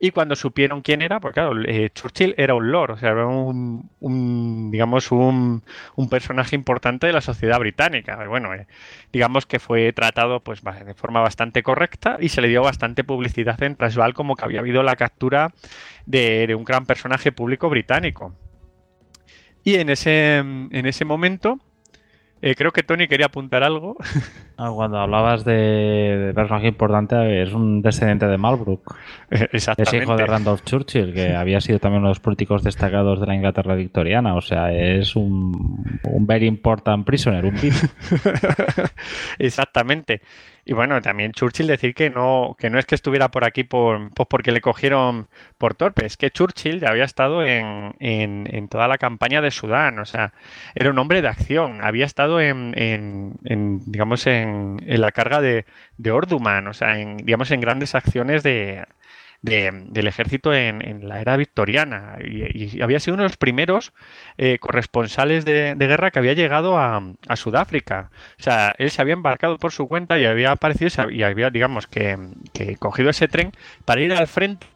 y 0.00 0.12
cuando 0.12 0.36
supieron 0.36 0.80
quién 0.82 1.02
era, 1.02 1.18
porque 1.18 1.40
claro, 1.40 1.60
eh, 1.66 1.90
Churchill 1.92 2.34
era 2.38 2.54
un 2.54 2.70
lord, 2.70 2.92
o 2.92 2.96
sea, 2.98 3.10
era 3.10 3.26
un, 3.26 4.70
digamos, 4.70 5.10
un, 5.10 5.64
un 5.96 6.08
personaje 6.08 6.54
importante 6.54 7.08
de 7.08 7.12
la 7.12 7.20
sociedad 7.20 7.58
británica. 7.58 8.24
Bueno, 8.28 8.54
eh, 8.54 8.68
digamos 9.12 9.46
que 9.46 9.58
fue 9.58 9.92
tratado 9.92 10.40
pues 10.40 10.62
de 10.62 10.94
forma 10.94 11.20
bastante 11.20 11.64
correcta 11.64 12.16
y 12.20 12.28
se 12.28 12.40
le 12.40 12.48
dio 12.48 12.62
bastante 12.62 13.02
publicidad 13.02 13.60
en 13.62 13.74
Transvaal 13.74 14.14
como 14.14 14.36
que 14.36 14.44
había 14.44 14.60
habido 14.60 14.84
la 14.84 14.94
captura 14.94 15.52
de, 16.06 16.46
de 16.46 16.54
un 16.54 16.64
gran 16.64 16.86
personaje 16.86 17.32
público 17.32 17.68
británico. 17.68 18.36
Y 19.64 19.76
en 19.76 19.90
ese, 19.90 20.36
en 20.36 20.86
ese 20.86 21.04
momento, 21.04 21.58
eh, 22.42 22.54
creo 22.54 22.70
que 22.72 22.82
Tony 22.82 23.08
quería 23.08 23.26
apuntar 23.26 23.62
algo. 23.62 23.96
Ah, 24.56 24.70
Cuando 24.74 24.98
hablabas 24.98 25.44
de, 25.44 25.52
de 25.52 26.34
personaje 26.34 26.66
importante, 26.68 27.42
es 27.42 27.52
un 27.52 27.80
descendiente 27.82 28.26
de 28.26 28.38
Marlbrook. 28.38 28.96
Es 29.30 29.42
Exactamente. 29.52 29.98
hijo 30.04 30.16
de 30.16 30.26
Randolph 30.26 30.62
Churchill, 30.64 31.12
que 31.14 31.34
había 31.36 31.60
sido 31.60 31.78
también 31.78 32.00
uno 32.00 32.08
de 32.08 32.12
los 32.12 32.20
políticos 32.20 32.62
destacados 32.62 33.20
de 33.20 33.26
la 33.26 33.34
Inglaterra 33.34 33.74
victoriana. 33.74 34.34
O 34.34 34.40
sea, 34.40 34.72
es 34.72 35.14
un, 35.16 36.00
un 36.04 36.26
very 36.26 36.46
important 36.46 37.04
prisoner, 37.06 37.44
un 37.44 37.54
VIP. 37.54 37.74
Exactamente. 39.38 40.22
Y 40.64 40.74
bueno, 40.74 41.00
también 41.00 41.32
Churchill 41.32 41.66
decir 41.66 41.94
que 41.94 42.10
no, 42.10 42.56
que 42.58 42.70
no 42.70 42.78
es 42.78 42.86
que 42.86 42.94
estuviera 42.94 43.30
por 43.30 43.44
aquí 43.44 43.64
por, 43.64 44.12
pues 44.14 44.28
porque 44.28 44.52
le 44.52 44.60
cogieron 44.60 45.28
por 45.56 45.74
torpe, 45.74 46.06
es 46.06 46.16
que 46.16 46.30
Churchill 46.30 46.80
ya 46.80 46.90
había 46.90 47.04
estado 47.04 47.44
en, 47.44 47.94
en, 48.00 48.68
toda 48.68 48.88
la 48.88 48.98
campaña 48.98 49.40
de 49.40 49.50
Sudán, 49.50 49.98
o 49.98 50.04
sea, 50.04 50.32
era 50.74 50.90
un 50.90 50.98
hombre 50.98 51.22
de 51.22 51.28
acción, 51.28 51.80
había 51.82 52.04
estado 52.04 52.40
en, 52.40 52.74
en, 52.76 53.80
digamos, 53.86 54.26
en 54.26 54.78
la 54.86 55.12
carga 55.12 55.40
de, 55.40 55.64
de 55.96 56.10
Orduman, 56.10 56.66
o 56.66 56.74
sea, 56.74 56.98
en, 56.98 57.16
digamos, 57.18 57.50
en 57.50 57.60
grandes 57.60 57.94
acciones 57.94 58.42
de, 58.42 58.84
del 59.42 60.06
ejército 60.08 60.52
en, 60.52 61.08
la 61.08 61.20
era 61.20 61.36
victoriana 61.36 62.18
y, 62.20 62.80
había 62.82 62.98
sido 62.98 63.14
uno 63.14 63.22
de 63.22 63.28
los 63.28 63.36
primeros 63.36 63.92
eh, 64.36 64.58
corresponsales 64.58 65.44
de, 65.44 65.74
guerra 65.78 66.10
que 66.10 66.18
había 66.18 66.32
llegado 66.32 66.78
a, 66.78 67.02
Sudáfrica. 67.36 68.10
O 68.38 68.42
sea, 68.42 68.74
él 68.78 68.90
se 68.90 69.00
había 69.00 69.14
embarcado 69.14 69.58
por 69.58 69.72
su 69.72 69.86
cuenta 69.88 70.18
y 70.18 70.24
había 70.24 70.52
aparecido 70.52 71.10
y 71.10 71.22
había, 71.22 71.50
digamos, 71.50 71.86
que, 71.86 72.18
cogido 72.78 73.10
ese 73.10 73.28
tren 73.28 73.52
para 73.84 74.00
ir 74.00 74.12
al 74.12 74.26
frente 74.26 74.66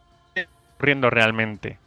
corriendo 0.79 1.11
realmente. 1.11 1.79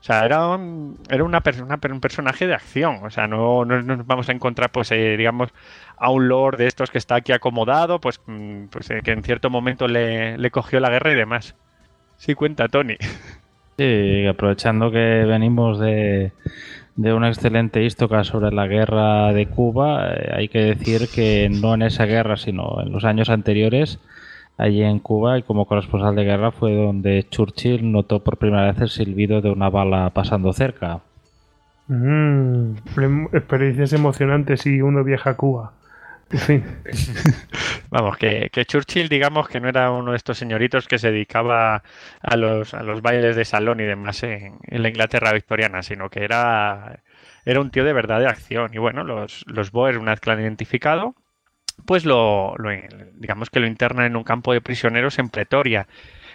O 0.00 0.04
sea, 0.04 0.24
era 0.24 0.48
un, 0.48 0.98
era 1.08 1.22
una 1.22 1.42
persona, 1.42 1.78
un 1.90 2.00
personaje 2.00 2.46
de 2.46 2.54
acción. 2.54 3.00
O 3.04 3.10
sea, 3.10 3.28
no, 3.28 3.64
nos 3.64 4.06
vamos 4.06 4.28
a 4.28 4.32
encontrar, 4.32 4.70
pues, 4.70 4.90
eh, 4.90 5.16
digamos, 5.16 5.50
a 5.96 6.10
un 6.10 6.28
lord 6.28 6.56
de 6.58 6.66
estos 6.66 6.90
que 6.90 6.98
está 6.98 7.16
aquí 7.16 7.32
acomodado, 7.32 8.00
pues, 8.00 8.20
mm, 8.26 8.64
pues 8.66 8.90
eh, 8.90 9.00
que 9.04 9.12
en 9.12 9.22
cierto 9.22 9.48
momento 9.50 9.86
le 9.86 10.50
cogió 10.50 10.80
la 10.80 10.90
guerra 10.90 11.12
y 11.12 11.14
demás. 11.14 11.54
Sí, 12.22 12.36
cuenta, 12.36 12.68
Tony. 12.68 12.94
Sí, 13.76 14.26
aprovechando 14.28 14.92
que 14.92 15.24
venimos 15.26 15.80
de, 15.80 16.30
de 16.94 17.12
una 17.14 17.26
excelente 17.26 17.82
histórica 17.82 18.22
sobre 18.22 18.52
la 18.52 18.68
guerra 18.68 19.32
de 19.32 19.46
Cuba, 19.46 20.12
eh, 20.14 20.30
hay 20.32 20.48
que 20.48 20.60
decir 20.60 21.08
que 21.12 21.48
no 21.50 21.74
en 21.74 21.82
esa 21.82 22.04
guerra, 22.04 22.36
sino 22.36 22.80
en 22.80 22.92
los 22.92 23.04
años 23.04 23.28
anteriores, 23.28 23.98
allí 24.56 24.84
en 24.84 25.00
Cuba 25.00 25.36
y 25.38 25.42
como 25.42 25.66
corresponsal 25.66 26.14
de 26.14 26.22
guerra 26.22 26.52
fue 26.52 26.76
donde 26.76 27.26
Churchill 27.28 27.90
notó 27.90 28.22
por 28.22 28.36
primera 28.36 28.70
vez 28.70 28.80
el 28.80 28.90
silbido 28.90 29.40
de 29.40 29.50
una 29.50 29.68
bala 29.68 30.10
pasando 30.10 30.52
cerca. 30.52 31.00
Mm, 31.88 32.74
experiencias 33.32 33.94
emocionantes 33.94 34.64
y 34.66 34.80
uno 34.80 35.02
viaja 35.02 35.30
a 35.30 35.36
Cuba. 35.36 35.72
Vamos, 37.90 38.16
que, 38.16 38.50
Churchill, 38.66 39.08
digamos 39.08 39.48
que 39.48 39.60
no 39.60 39.68
era 39.68 39.90
uno 39.90 40.12
de 40.12 40.16
estos 40.16 40.38
señoritos 40.38 40.88
que 40.88 40.98
se 40.98 41.10
dedicaba 41.10 41.82
a 42.20 42.36
los, 42.36 42.74
a 42.74 42.82
los 42.82 43.02
bailes 43.02 43.36
de 43.36 43.44
salón 43.44 43.80
y 43.80 43.84
demás 43.84 44.22
en, 44.22 44.58
la 44.68 44.88
Inglaterra 44.88 45.32
victoriana, 45.32 45.82
sino 45.82 46.08
que 46.08 46.24
era, 46.24 47.02
era 47.44 47.60
un 47.60 47.70
tío 47.70 47.84
de 47.84 47.92
verdad 47.92 48.20
de 48.20 48.26
acción. 48.26 48.70
Y 48.72 48.78
bueno, 48.78 49.04
los, 49.04 49.44
los 49.46 49.70
Boers, 49.70 49.98
una 49.98 50.12
vez 50.12 50.20
que 50.20 50.30
han 50.30 50.40
identificado, 50.40 51.14
pues 51.86 52.04
lo, 52.04 52.54
lo, 52.56 52.70
digamos 53.14 53.50
que 53.50 53.60
lo 53.60 53.66
internan 53.66 54.06
en 54.06 54.16
un 54.16 54.24
campo 54.24 54.52
de 54.52 54.60
prisioneros 54.60 55.18
en 55.18 55.28
Pretoria 55.28 55.86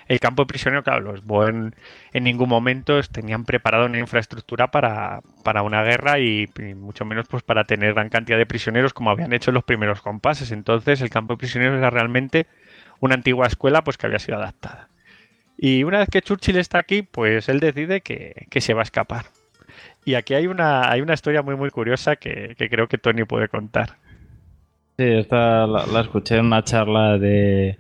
el 0.07 0.19
campo 0.19 0.43
de 0.43 0.47
prisionero, 0.47 0.83
claro, 0.83 1.01
los 1.01 1.23
Boen 1.25 1.75
en 2.13 2.23
ningún 2.23 2.47
momento 2.47 3.01
tenían 3.03 3.43
preparado 3.43 3.85
una 3.85 3.99
infraestructura 3.99 4.71
para, 4.71 5.21
una 5.63 5.83
guerra 5.83 6.19
y, 6.19 6.47
mucho 6.75 7.03
menos 7.03 7.27
pues 7.27 7.43
para 7.43 7.65
tener 7.65 7.93
gran 7.93 8.09
cantidad 8.09 8.37
de 8.37 8.45
prisioneros 8.45 8.93
como 8.93 9.11
habían 9.11 9.33
hecho 9.33 9.51
los 9.51 9.63
primeros 9.63 10.01
compases. 10.01 10.51
Entonces 10.51 11.01
el 11.01 11.09
campo 11.09 11.33
de 11.33 11.39
prisioneros 11.39 11.77
era 11.77 11.89
realmente 11.89 12.47
una 12.99 13.15
antigua 13.15 13.47
escuela 13.47 13.83
pues 13.83 13.97
que 13.97 14.07
había 14.07 14.19
sido 14.19 14.37
adaptada. 14.37 14.87
Y 15.57 15.83
una 15.83 15.99
vez 15.99 16.09
que 16.09 16.21
Churchill 16.21 16.57
está 16.57 16.79
aquí, 16.79 17.01
pues 17.01 17.49
él 17.49 17.59
decide 17.59 18.01
que, 18.01 18.47
se 18.61 18.73
va 18.73 18.81
a 18.81 18.83
escapar. 18.83 19.25
Y 20.05 20.13
aquí 20.13 20.35
hay 20.35 20.47
una, 20.47 20.89
hay 20.89 21.01
una 21.01 21.15
historia 21.15 21.41
muy 21.41 21.55
muy 21.57 21.69
curiosa 21.69 22.15
que, 22.15 22.55
creo 22.57 22.87
que 22.87 22.97
Tony 22.97 23.25
puede 23.25 23.49
contar. 23.49 23.97
Sí, 24.97 25.03
esta 25.05 25.67
la 25.67 26.01
escuché 26.01 26.37
en 26.37 26.45
una 26.45 26.63
charla 26.63 27.17
de, 27.17 27.77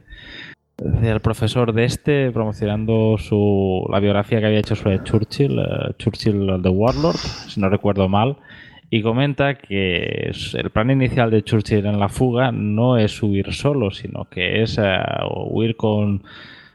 el 0.77 1.19
profesor 1.21 1.73
de 1.73 1.85
este 1.85 2.31
promocionando 2.31 3.17
su, 3.17 3.85
la 3.91 3.99
biografía 3.99 4.39
que 4.39 4.45
había 4.45 4.59
hecho 4.59 4.75
sobre 4.75 5.03
Churchill, 5.03 5.59
uh, 5.59 5.93
Churchill 5.97 6.59
the 6.61 6.69
Warlord, 6.69 7.15
si 7.15 7.59
no 7.59 7.69
recuerdo 7.69 8.07
mal, 8.07 8.37
y 8.89 9.01
comenta 9.01 9.55
que 9.55 10.31
el 10.53 10.69
plan 10.69 10.91
inicial 10.91 11.31
de 11.31 11.43
Churchill 11.43 11.85
en 11.85 11.99
la 11.99 12.09
fuga 12.09 12.51
no 12.51 12.97
es 12.97 13.21
huir 13.21 13.53
solo, 13.53 13.91
sino 13.91 14.25
que 14.25 14.61
es 14.61 14.77
uh, 14.77 14.83
huir 15.49 15.75
con, 15.75 16.23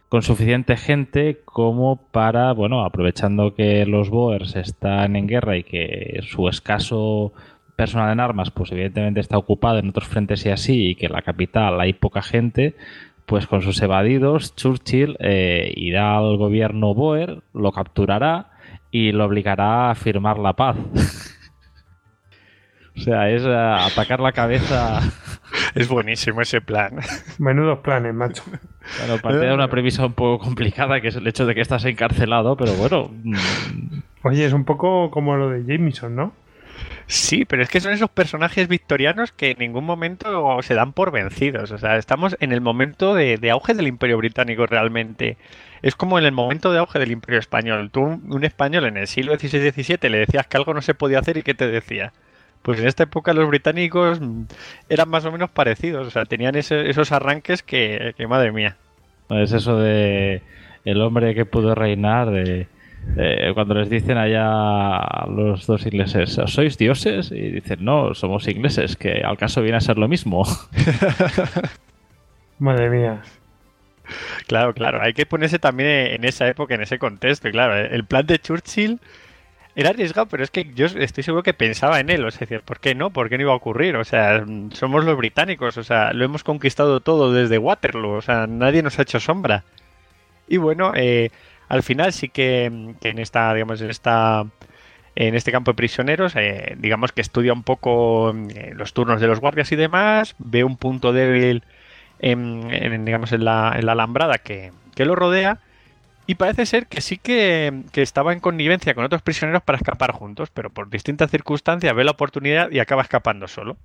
con 0.08 0.22
suficiente 0.22 0.76
gente 0.76 1.40
como 1.44 1.96
para, 2.10 2.52
bueno, 2.52 2.84
aprovechando 2.84 3.54
que 3.54 3.86
los 3.86 4.10
Boers 4.10 4.56
están 4.56 5.14
en 5.16 5.28
guerra 5.28 5.56
y 5.56 5.62
que 5.62 6.20
su 6.22 6.48
escaso 6.48 7.32
personal 7.76 8.12
en 8.12 8.20
armas, 8.20 8.50
pues 8.50 8.70
evidentemente 8.72 9.20
está 9.20 9.38
ocupado 9.38 9.78
en 9.78 9.88
otros 9.88 10.06
frentes 10.06 10.44
y 10.44 10.50
así, 10.50 10.90
y 10.90 10.94
que 10.96 11.06
en 11.06 11.12
la 11.12 11.22
capital 11.22 11.80
hay 11.80 11.94
poca 11.94 12.20
gente, 12.20 12.76
pues 13.26 13.46
con 13.46 13.62
sus 13.62 13.80
evadidos, 13.82 14.54
Churchill 14.56 15.16
eh, 15.20 15.72
irá 15.76 16.18
al 16.18 16.36
gobierno 16.36 16.94
Boer, 16.94 17.42
lo 17.52 17.72
capturará 17.72 18.50
y 18.90 19.12
lo 19.12 19.24
obligará 19.24 19.90
a 19.90 19.94
firmar 19.94 20.38
la 20.38 20.54
paz. 20.54 20.76
o 22.96 23.00
sea, 23.00 23.30
es 23.30 23.44
eh, 23.44 23.54
atacar 23.54 24.20
la 24.20 24.32
cabeza. 24.32 25.00
Es 25.74 25.88
buenísimo 25.88 26.40
ese 26.40 26.60
plan. 26.60 26.98
Menudos 27.38 27.78
planes, 27.80 28.14
macho. 28.14 28.42
Bueno, 28.98 29.22
parte 29.22 29.38
de 29.38 29.54
una 29.54 29.68
premisa 29.68 30.04
un 30.04 30.12
poco 30.12 30.44
complicada, 30.44 31.00
que 31.00 31.08
es 31.08 31.16
el 31.16 31.26
hecho 31.26 31.46
de 31.46 31.54
que 31.54 31.60
estás 31.60 31.84
encarcelado, 31.84 32.56
pero 32.56 32.72
bueno. 32.74 33.10
Mm. 33.22 33.34
Oye, 34.22 34.44
es 34.44 34.52
un 34.52 34.64
poco 34.64 35.10
como 35.10 35.36
lo 35.36 35.50
de 35.50 35.64
Jameson, 35.64 36.14
¿no? 36.14 36.32
Sí, 37.06 37.44
pero 37.44 37.62
es 37.62 37.68
que 37.68 37.80
son 37.80 37.92
esos 37.92 38.10
personajes 38.10 38.68
victorianos 38.68 39.32
que 39.32 39.50
en 39.50 39.58
ningún 39.58 39.84
momento 39.84 40.60
se 40.62 40.74
dan 40.74 40.92
por 40.92 41.10
vencidos. 41.10 41.70
O 41.70 41.78
sea, 41.78 41.96
estamos 41.96 42.36
en 42.40 42.52
el 42.52 42.60
momento 42.60 43.14
de, 43.14 43.38
auge 43.50 43.74
del 43.74 43.88
Imperio 43.88 44.18
Británico 44.18 44.66
realmente. 44.66 45.36
Es 45.82 45.94
como 45.94 46.18
en 46.18 46.24
el 46.24 46.32
momento 46.32 46.72
de 46.72 46.78
auge 46.78 46.98
del 46.98 47.10
Imperio 47.10 47.40
Español. 47.40 47.90
Tú, 47.90 48.02
un 48.02 48.44
español 48.44 48.84
en 48.84 48.96
el 48.96 49.06
siglo 49.06 49.36
XVI-XVII, 49.38 50.08
le 50.08 50.18
decías 50.18 50.46
que 50.46 50.56
algo 50.56 50.74
no 50.74 50.82
se 50.82 50.94
podía 50.94 51.18
hacer 51.18 51.36
y 51.36 51.42
¿qué 51.42 51.54
te 51.54 51.66
decía? 51.66 52.12
Pues 52.62 52.78
en 52.78 52.86
esta 52.86 53.02
época 53.02 53.32
los 53.32 53.48
británicos 53.48 54.20
eran 54.88 55.08
más 55.08 55.24
o 55.24 55.32
menos 55.32 55.50
parecidos. 55.50 56.06
O 56.06 56.10
sea, 56.10 56.24
tenían 56.24 56.54
esos 56.54 57.12
arranques 57.12 57.62
que, 57.62 58.14
que, 58.16 58.26
madre 58.26 58.52
mía. 58.52 58.76
Es 59.28 59.52
eso 59.52 59.78
de 59.78 60.42
el 60.84 61.00
hombre 61.00 61.34
que 61.34 61.44
pudo 61.44 61.74
reinar, 61.74 62.30
de 62.30 62.66
eh, 63.16 63.50
cuando 63.54 63.74
les 63.74 63.90
dicen 63.90 64.16
allá 64.16 64.96
a 64.96 65.26
los 65.28 65.66
dos 65.66 65.84
ingleses, 65.84 66.40
¿sois 66.46 66.78
dioses? 66.78 67.30
Y 67.30 67.50
dicen, 67.50 67.84
no, 67.84 68.14
somos 68.14 68.48
ingleses, 68.48 68.96
que 68.96 69.22
al 69.24 69.36
caso 69.36 69.62
viene 69.62 69.76
a 69.76 69.80
ser 69.80 69.98
lo 69.98 70.08
mismo. 70.08 70.44
Madre 72.58 72.90
mía. 72.90 73.22
Claro, 74.46 74.74
claro, 74.74 75.00
hay 75.02 75.12
que 75.14 75.26
ponerse 75.26 75.58
también 75.58 75.88
en 75.88 76.24
esa 76.24 76.48
época, 76.48 76.74
en 76.74 76.82
ese 76.82 76.98
contexto. 76.98 77.48
Y 77.48 77.52
claro, 77.52 77.76
el 77.76 78.04
plan 78.04 78.26
de 78.26 78.38
Churchill 78.38 79.00
era 79.74 79.90
arriesgado, 79.90 80.26
pero 80.26 80.44
es 80.44 80.50
que 80.50 80.70
yo 80.74 80.86
estoy 80.86 81.24
seguro 81.24 81.42
que 81.42 81.54
pensaba 81.54 82.00
en 82.00 82.10
él. 82.10 82.24
O 82.24 82.30
sea, 82.30 82.46
¿por 82.60 82.80
qué 82.80 82.94
no? 82.94 83.10
¿Por 83.10 83.28
qué 83.28 83.38
no 83.38 83.44
iba 83.44 83.52
a 83.52 83.56
ocurrir? 83.56 83.96
O 83.96 84.04
sea, 84.04 84.44
somos 84.72 85.04
los 85.04 85.16
británicos, 85.16 85.76
o 85.78 85.84
sea, 85.84 86.12
lo 86.12 86.24
hemos 86.24 86.44
conquistado 86.44 87.00
todo 87.00 87.32
desde 87.32 87.58
Waterloo, 87.58 88.12
o 88.12 88.22
sea, 88.22 88.46
nadie 88.46 88.82
nos 88.82 88.98
ha 88.98 89.02
hecho 89.02 89.20
sombra. 89.20 89.64
Y 90.48 90.58
bueno, 90.58 90.92
eh, 90.94 91.30
al 91.72 91.82
final 91.82 92.12
sí 92.12 92.28
que, 92.28 92.66
en 92.66 93.18
esta, 93.18 93.54
digamos, 93.54 93.80
en 93.80 93.88
esta 93.88 94.44
en 95.14 95.34
este 95.34 95.52
campo 95.52 95.70
de 95.70 95.76
prisioneros, 95.76 96.36
eh, 96.36 96.76
digamos 96.78 97.12
que 97.12 97.22
estudia 97.22 97.54
un 97.54 97.62
poco 97.62 98.30
eh, 98.30 98.72
los 98.74 98.92
turnos 98.92 99.22
de 99.22 99.26
los 99.26 99.40
guardias 99.40 99.72
y 99.72 99.76
demás, 99.76 100.34
ve 100.38 100.64
un 100.64 100.76
punto 100.76 101.14
débil 101.14 101.64
en, 102.18 103.04
digamos, 103.06 103.32
en 103.32 103.46
la, 103.46 103.74
en 103.74 103.86
la 103.86 103.92
alambrada 103.92 104.36
que, 104.36 104.70
lo 104.98 105.16
rodea 105.16 105.60
y 106.26 106.34
parece 106.34 106.66
ser 106.66 106.88
que 106.88 107.00
sí 107.00 107.16
que, 107.16 107.72
estaba 107.94 108.34
en 108.34 108.40
connivencia 108.40 108.92
con 108.92 109.06
otros 109.06 109.22
prisioneros 109.22 109.62
para 109.62 109.78
escapar 109.78 110.12
juntos, 110.12 110.50
pero 110.52 110.68
por 110.68 110.90
distintas 110.90 111.30
circunstancias 111.30 111.94
ve 111.94 112.04
la 112.04 112.10
oportunidad 112.10 112.70
y 112.70 112.80
acaba 112.80 113.00
escapando 113.00 113.48
solo. 113.48 113.78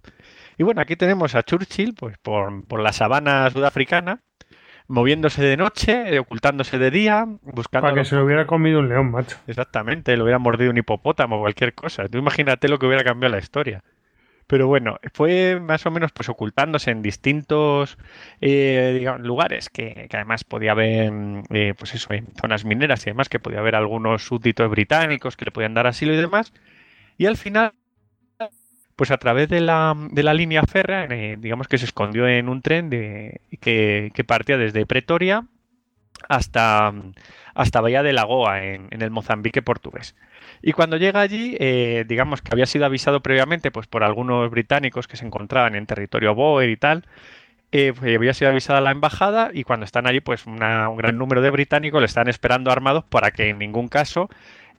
Y 0.58 0.64
bueno, 0.64 0.82
aquí 0.82 0.98
tenemos 0.98 1.36
a 1.36 1.44
Churchill, 1.44 1.94
pues 1.94 2.18
por, 2.18 2.66
por 2.66 2.82
la 2.82 2.92
sabana 2.92 3.50
sudafricana, 3.50 4.20
moviéndose 4.88 5.42
de 5.44 5.58
noche, 5.58 6.20
ocultándose 6.20 6.78
de 6.78 6.92
día, 6.92 7.26
buscando... 7.42 7.88
Para 7.88 8.02
que 8.02 8.06
se 8.06 8.16
lo 8.16 8.26
hubiera 8.26 8.48
comido 8.48 8.80
un 8.80 8.90
león, 8.90 9.12
macho. 9.12 9.38
Exactamente, 9.48 10.16
lo 10.16 10.24
hubiera 10.24 10.40
mordido 10.40 10.72
un 10.72 10.78
hipopótamo 10.78 11.38
o 11.38 11.40
cualquier 11.42 11.74
cosa. 11.74 12.08
Tú 12.08 12.18
imagínate 12.18 12.68
lo 12.68 12.80
que 12.80 12.86
hubiera 12.86 13.04
cambiado 13.04 13.36
la 13.36 13.40
historia. 13.40 13.84
Pero 14.48 14.68
bueno, 14.68 14.98
fue 15.14 15.60
más 15.60 15.86
o 15.86 15.92
menos 15.92 16.14
pues 16.14 16.30
ocultándose 16.30 16.90
en 16.92 17.02
distintos 17.02 17.98
eh, 18.40 19.06
lugares 19.20 19.70
que, 19.70 20.08
además 20.12 20.46
podía 20.46 20.72
haber, 20.72 21.12
eh, 21.50 21.74
pues 21.78 21.94
eso, 21.94 22.14
en 22.14 22.28
zonas 22.40 22.64
mineras 22.64 23.06
y 23.06 23.10
demás, 23.10 23.28
que 23.28 23.40
podía 23.40 23.60
haber 23.60 23.76
algunos 23.76 24.26
súbditos 24.26 24.70
británicos 24.72 25.36
que 25.36 25.46
le 25.46 25.52
podían 25.52 25.74
dar 25.74 25.86
asilo 25.86 26.14
y 26.14 26.18
demás. 26.18 26.54
Y 27.18 27.26
al 27.26 27.36
final 27.36 27.74
pues 28.98 29.12
a 29.12 29.18
través 29.18 29.48
de 29.48 29.62
la, 29.62 29.96
de 30.12 30.24
la 30.24 30.34
línea 30.34 30.64
férrea, 30.64 31.06
eh, 31.06 31.38
digamos 31.40 31.68
que 31.68 31.78
se 31.78 31.86
escondió 31.86 32.28
en 32.28 32.50
un 32.50 32.62
tren 32.62 32.90
de, 32.90 33.42
que, 33.62 34.12
partía 34.28 34.58
desde 34.58 34.86
Pretoria 34.86 35.46
hasta, 36.28 36.94
hasta 37.54 37.82
Bahía 37.82 38.04
de 38.04 38.12
Lagoa, 38.12 38.64
en, 38.64 38.88
en 38.90 39.02
el 39.04 39.12
Mozambique 39.12 39.62
portugués. 39.62 40.16
Y 40.64 40.74
cuando 40.74 40.98
llega 40.98 41.22
allí, 41.22 41.56
eh, 41.60 42.06
digamos 42.08 42.42
que 42.42 42.50
había 42.52 42.66
sido 42.66 42.86
avisado 42.86 43.22
previamente 43.22 43.70
pues, 43.70 43.86
por 43.86 44.04
algunos 44.04 44.50
británicos 44.50 45.08
que 45.08 45.16
se 45.16 45.26
encontraban 45.26 45.76
en 45.76 45.86
territorio 45.86 46.34
Boer 46.34 46.70
y 46.70 46.78
tal, 46.78 47.06
eh, 47.72 47.94
pues, 47.98 48.16
había 48.16 48.34
sido 48.34 48.50
avisada 48.50 48.82
la 48.82 48.92
embajada 48.92 49.52
y 49.54 49.64
cuando 49.64 49.86
están 49.86 50.08
allí, 50.08 50.22
pues 50.22 50.48
un 50.48 50.58
gran 50.58 51.18
número 51.18 51.42
de 51.42 51.52
británicos 51.52 52.02
le 52.02 52.08
están 52.08 52.30
esperando 52.30 52.72
armados 52.72 53.04
para 53.06 53.30
que 53.30 53.50
en 53.50 53.60
ningún 53.60 53.90
caso 53.90 54.30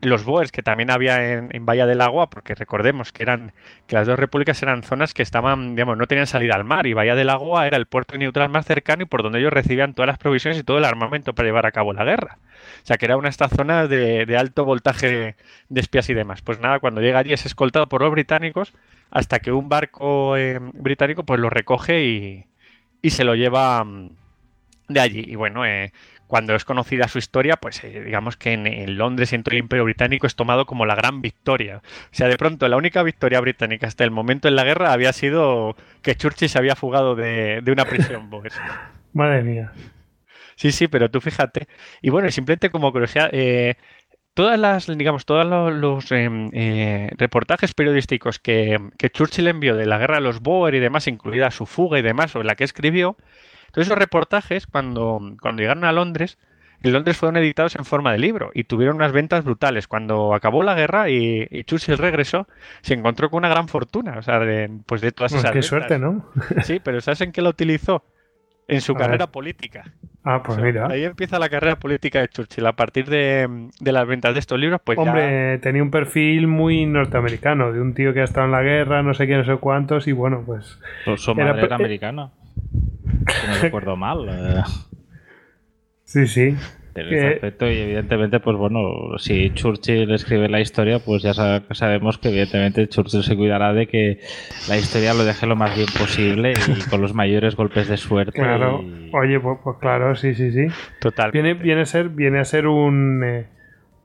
los 0.01 0.25
Boers 0.25 0.52
que 0.52 0.62
también 0.62 0.91
había 0.91 1.33
en, 1.33 1.49
en, 1.52 1.67
Bahía 1.67 1.86
del 1.86 2.01
Agua, 2.01 2.31
porque 2.31 2.55
recordemos 2.55 3.12
que 3.12 3.23
eran 3.23 3.52
que 3.86 3.97
las 3.97 4.07
dos 4.07 4.18
repúblicas 4.18 4.62
eran 4.62 4.83
zonas 4.83 5.15
que 5.15 5.23
estaban, 5.23 5.75
digamos, 5.75 5.97
no 5.97 6.07
tenían 6.07 6.27
salida 6.27 6.55
al 6.55 6.65
mar 6.65 6.86
y 6.86 6.93
Bahía 6.93 7.15
del 7.15 7.31
Agua 7.31 7.67
era 7.67 7.77
el 7.77 7.86
puerto 7.86 8.17
neutral 8.17 8.49
más 8.49 8.67
cercano 8.67 9.02
y 9.02 9.07
por 9.07 9.23
donde 9.23 9.41
ellos 9.41 9.52
recibían 9.52 9.94
todas 9.94 10.07
las 10.07 10.18
provisiones 10.18 10.59
y 10.59 10.62
todo 10.62 10.78
el 10.78 10.85
armamento 10.85 11.35
para 11.35 11.49
llevar 11.49 11.67
a 11.67 11.73
cabo 11.73 11.93
la 11.93 12.05
guerra. 12.05 12.39
O 12.83 12.86
sea, 12.86 12.97
que 12.97 13.07
era 13.07 13.17
una 13.17 13.28
esta 13.28 13.49
zona 13.49 13.86
de, 13.86 14.25
de 14.25 14.36
alto 14.36 14.65
voltaje 14.65 15.36
de 15.68 15.81
espías 15.81 16.09
y 16.10 16.15
demás. 16.15 16.43
Pues 16.43 16.60
nada, 16.60 16.78
cuando 16.81 17.01
llega 17.01 17.18
allí 17.18 17.33
es 17.33 17.47
escoltado 17.47 17.89
por 17.89 18.02
los 18.02 18.10
británicos 18.10 18.73
hasta 19.10 19.41
que 19.41 19.52
un 19.52 19.68
barco 19.68 20.36
eh, 20.36 20.59
británico 20.60 21.25
pues 21.25 21.41
lo 21.41 21.51
recoge 21.51 22.05
y, 22.05 22.47
y 23.02 23.10
se 23.10 23.25
lo 23.25 23.35
lleva 23.35 23.85
mm, 23.85 24.10
de 24.89 25.01
allí. 25.01 25.25
Y 25.27 25.36
bueno, 25.36 25.65
eh, 25.67 25.93
cuando 26.28 26.55
es 26.55 26.65
conocida 26.65 27.08
su 27.08 27.18
historia, 27.18 27.57
pues 27.57 27.82
eh, 27.82 28.05
digamos 28.05 28.36
que 28.36 28.52
en, 28.52 28.66
en, 28.68 28.97
Londres 28.97 29.32
y 29.32 29.34
en 29.34 29.42
todo 29.42 29.55
el 29.55 29.60
Imperio 29.60 29.84
Británico 29.84 30.26
es 30.28 30.36
tomado 30.36 30.66
como 30.66 30.86
la 30.86 30.94
gran 30.94 31.20
victoria. 31.20 31.78
O 31.78 32.15
sea, 32.15 32.28
de 32.28 32.36
pronto 32.36 32.68
la 32.68 32.76
única 32.76 33.02
victoria 33.02 33.40
británica 33.40 33.89
hasta 33.89 34.05
el 34.05 34.12
momento 34.12 34.47
en 34.47 34.55
la 34.55 34.62
guerra 34.62 34.92
había 34.92 35.12
sido 35.12 35.74
que 36.02 36.15
Churchill 36.15 36.48
se 36.48 36.58
había 36.58 36.76
fugado 36.76 37.16
de, 37.16 37.60
de 37.62 37.73
una 37.73 37.84
prisión. 37.84 38.28
Pues. 38.39 38.52
Madre 39.15 39.42
mía. 39.42 39.73
Sí, 40.55 40.70
sí, 40.73 40.86
pero 40.89 41.10
tú 41.10 41.20
fíjate. 41.20 41.66
Y 42.02 42.10
bueno, 42.10 42.31
simplemente 42.31 42.70
como 42.70 42.92
curiosidad, 42.92 43.31
eh, 43.32 43.76
todas 44.34 44.58
las, 44.58 44.86
digamos, 44.86 45.24
todos 45.24 45.47
los, 45.47 45.73
los 45.74 46.12
eh, 46.12 46.28
eh, 46.52 47.10
reportajes 47.16 47.74
periodísticos 47.74 48.39
que, 48.39 48.78
que, 48.98 49.10
Churchill 49.10 49.48
envió 49.48 49.76
de 49.76 49.86
la 49.86 49.98
guerra 49.98 50.16
de 50.16 50.20
los 50.20 50.40
Boer 50.40 50.74
y 50.74 50.81
demás, 50.81 51.07
incluida 51.08 51.50
su 51.50 51.66
fuga 51.66 51.98
y 51.98 52.02
demás, 52.02 52.32
sobre 52.32 52.47
la 52.47 52.55
que 52.55 52.65
escribió, 52.65 53.16
todos 53.72 53.86
esos 53.86 53.98
reportajes, 53.98 54.66
cuando, 54.66 55.20
cuando 55.40 55.60
llegaron 55.62 55.84
a 55.84 55.92
Londres, 55.92 56.38
en 56.82 56.92
Londres 56.92 57.16
fueron 57.16 57.36
editados 57.36 57.74
en 57.76 57.84
forma 57.84 58.12
de 58.12 58.18
libro 58.18 58.50
y 58.55 58.64
tuvieron 58.64 58.97
unas 58.97 59.10
ventas 59.12 59.44
brutales. 59.44 59.88
Cuando 59.88 60.32
acabó 60.34 60.62
la 60.62 60.74
guerra 60.74 61.10
y, 61.10 61.47
y 61.50 61.64
Churchill 61.64 61.98
regresó, 61.98 62.47
se 62.82 62.94
encontró 62.94 63.30
con 63.30 63.38
una 63.38 63.48
gran 63.48 63.66
fortuna, 63.68 64.16
o 64.18 64.22
sea, 64.22 64.38
de, 64.38 64.70
pues 64.86 65.00
de 65.00 65.10
todas 65.12 65.32
pues 65.32 65.40
esas 65.42 65.50
qué 65.50 65.56
ventas. 65.56 65.68
suerte, 65.68 65.98
¿no? 65.98 66.26
Sí, 66.62 66.80
pero 66.82 67.00
¿sabes 67.00 67.20
en 67.22 67.32
qué 67.32 67.42
lo 67.42 67.50
utilizó? 67.50 68.05
En 68.68 68.80
su 68.82 68.92
A 68.92 68.97
carrera 68.97 69.24
ver. 69.26 69.32
política. 69.32 69.84
Ah, 70.22 70.42
pues 70.44 70.58
O 70.58 70.60
sea, 70.60 70.64
mira. 70.70 70.86
Ahí 70.90 71.02
empieza 71.02 71.38
la 71.38 71.48
carrera 71.48 71.76
política 71.78 72.20
de 72.20 72.28
Churchill. 72.28 72.66
A 72.66 72.74
partir 72.74 73.06
de, 73.06 73.70
de 73.80 73.92
las 73.92 74.06
ventas 74.06 74.34
de 74.34 74.40
estos 74.40 74.60
libros, 74.60 74.80
pues 74.84 74.97
ya- 74.97 75.02
Hombre, 75.02 75.58
tenía 75.58 75.82
un 75.82 75.90
perfil 75.90 76.47
muy 76.48 76.84
norteamericano, 76.84 77.72
de 77.72 77.80
un 77.80 77.94
tío 77.94 78.12
que 78.12 78.20
ha 78.20 78.24
estado 78.24 78.44
en 78.44 78.52
la 78.52 78.62
guerra, 78.62 79.02
no 79.02 79.14
sé 79.14 79.26
qué, 79.26 79.36
no 79.36 79.44
sé 79.44 79.56
cuántos, 79.56 80.06
y 80.06 80.12
bueno, 80.12 80.42
pues. 80.44 80.78
Su, 81.05 81.16
su 81.16 81.34
madre 81.34 81.62
era 81.64 81.76
americana. 81.76 82.30
Si 83.41 83.47
no 83.47 83.55
recuerdo 83.62 83.97
mal. 83.97 84.28
eh, 84.28 84.62
Sí, 86.05 86.26
sí. 86.26 86.57
Que- 86.94 87.02
ese 87.17 87.28
aspecto, 87.34 87.70
y 87.70 87.78
evidentemente, 87.78 88.41
pues 88.41 88.57
bueno, 88.57 88.81
si 89.18 89.50
Churchill 89.55 90.10
escribe 90.12 90.49
la 90.49 90.58
historia, 90.60 90.99
pues 90.99 91.23
ya 91.23 91.33
sa- 91.33 91.62
sabemos 91.70 92.18
que 92.18 92.28
evidentemente 92.31 92.89
Churchill 92.89 93.23
se 93.23 93.36
cuidará 93.36 93.73
de 93.73 93.86
que 93.86 94.18
la 94.68 94.76
historia 94.78 95.15
lo 95.15 95.25
deje 95.25 95.47
lo 95.47 95.55
más 95.55 95.76
bien 95.76 95.86
posible 95.97 96.55
y 96.55 96.55
con 96.91 97.00
los 97.00 97.15
mayores 97.15 97.55
golpes 97.55 97.86
de 97.89 97.97
suerte. 97.99 98.33
Claro. 98.33 98.81
y- 98.83 99.10
Oye, 99.15 99.39
pues, 99.39 99.58
pues 99.62 99.76
claro, 99.81 100.17
sí, 100.17 100.34
sí, 100.34 100.50
sí. 100.50 100.67
Total. 101.00 101.31
Viene, 101.31 101.55
viene, 101.55 101.83
a, 101.83 101.86
ser, 101.86 102.08
viene 102.08 102.41
a 102.41 102.44
ser 102.44 102.67
un. 102.67 103.23
eh, 103.25 103.47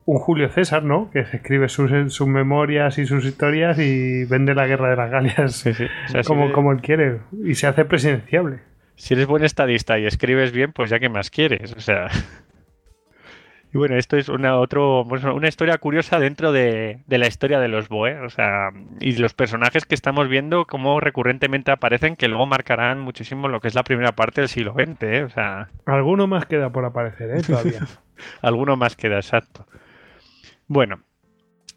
un 0.06 0.20
Julio 0.20 0.50
César, 0.50 0.84
¿no? 0.84 1.10
Que 1.12 1.24
se 1.26 1.38
escribe 1.38 1.70
sus, 1.70 1.90
sus 2.14 2.28
memorias 2.28 2.98
y 3.00 3.06
sus 3.08 3.26
historias 3.26 3.80
y 3.80 4.26
vende 4.26 4.54
la 4.54 4.68
guerra 4.68 4.90
de 4.90 4.98
las 4.98 5.10
Galias 5.10 5.54
Sí, 5.56 5.74
sí. 5.74 5.86
O 5.86 6.10
sea, 6.10 6.24
si 6.24 6.28
como, 6.28 6.52
como 6.52 6.74
él 6.74 6.82
quiere. 6.82 7.20
Y 7.44 7.56
se 7.56 7.66
hace 7.68 7.86
presidenciable. 7.86 8.60
Si 8.96 9.14
eres 9.14 9.28
buen 9.28 9.44
estadista 9.44 10.00
y 10.00 10.06
escribes 10.06 10.52
bien, 10.52 10.72
pues 10.72 10.90
ya 10.90 11.00
que 11.00 11.10
más 11.10 11.30
quieres. 11.30 11.74
O 11.74 11.80
sea. 11.80 12.10
Y 13.74 13.78
bueno, 13.80 13.96
esto 13.96 14.18
es 14.18 14.30
una 14.30 14.60
otro, 14.60 15.02
una 15.02 15.48
historia 15.48 15.80
curiosa 15.80 16.20
dentro 16.20 16.52
de, 16.52 17.00
de 17.08 17.18
la 17.18 17.26
historia 17.26 17.60
de 17.60 17.68
los 17.68 17.90
Boer, 17.90 18.20
o 18.20 18.30
sea, 18.30 18.70
y 19.00 19.14
los 19.14 19.34
personajes 19.34 19.86
que 19.86 19.96
estamos 19.96 20.30
viendo 20.30 20.66
como 20.66 21.00
recurrentemente 21.00 21.72
aparecen, 21.72 22.16
que 22.16 22.28
luego 22.28 22.46
marcarán 22.46 23.00
muchísimo 23.00 23.48
lo 23.48 23.62
que 23.62 23.70
es 23.70 23.74
la 23.74 23.82
primera 23.82 24.12
parte 24.12 24.42
del 24.42 24.48
siglo 24.48 24.74
XX, 24.74 25.04
¿eh? 25.04 25.24
o 25.24 25.30
sea, 25.30 25.70
Alguno 25.88 26.28
más 26.28 26.46
queda 26.46 26.70
por 26.70 26.86
aparecer, 26.86 27.32
¿eh? 27.32 27.42
Todavía. 27.42 27.80
alguno 28.44 28.78
más 28.78 28.96
queda, 28.96 29.16
exacto. 29.16 29.66
Bueno, 30.68 31.02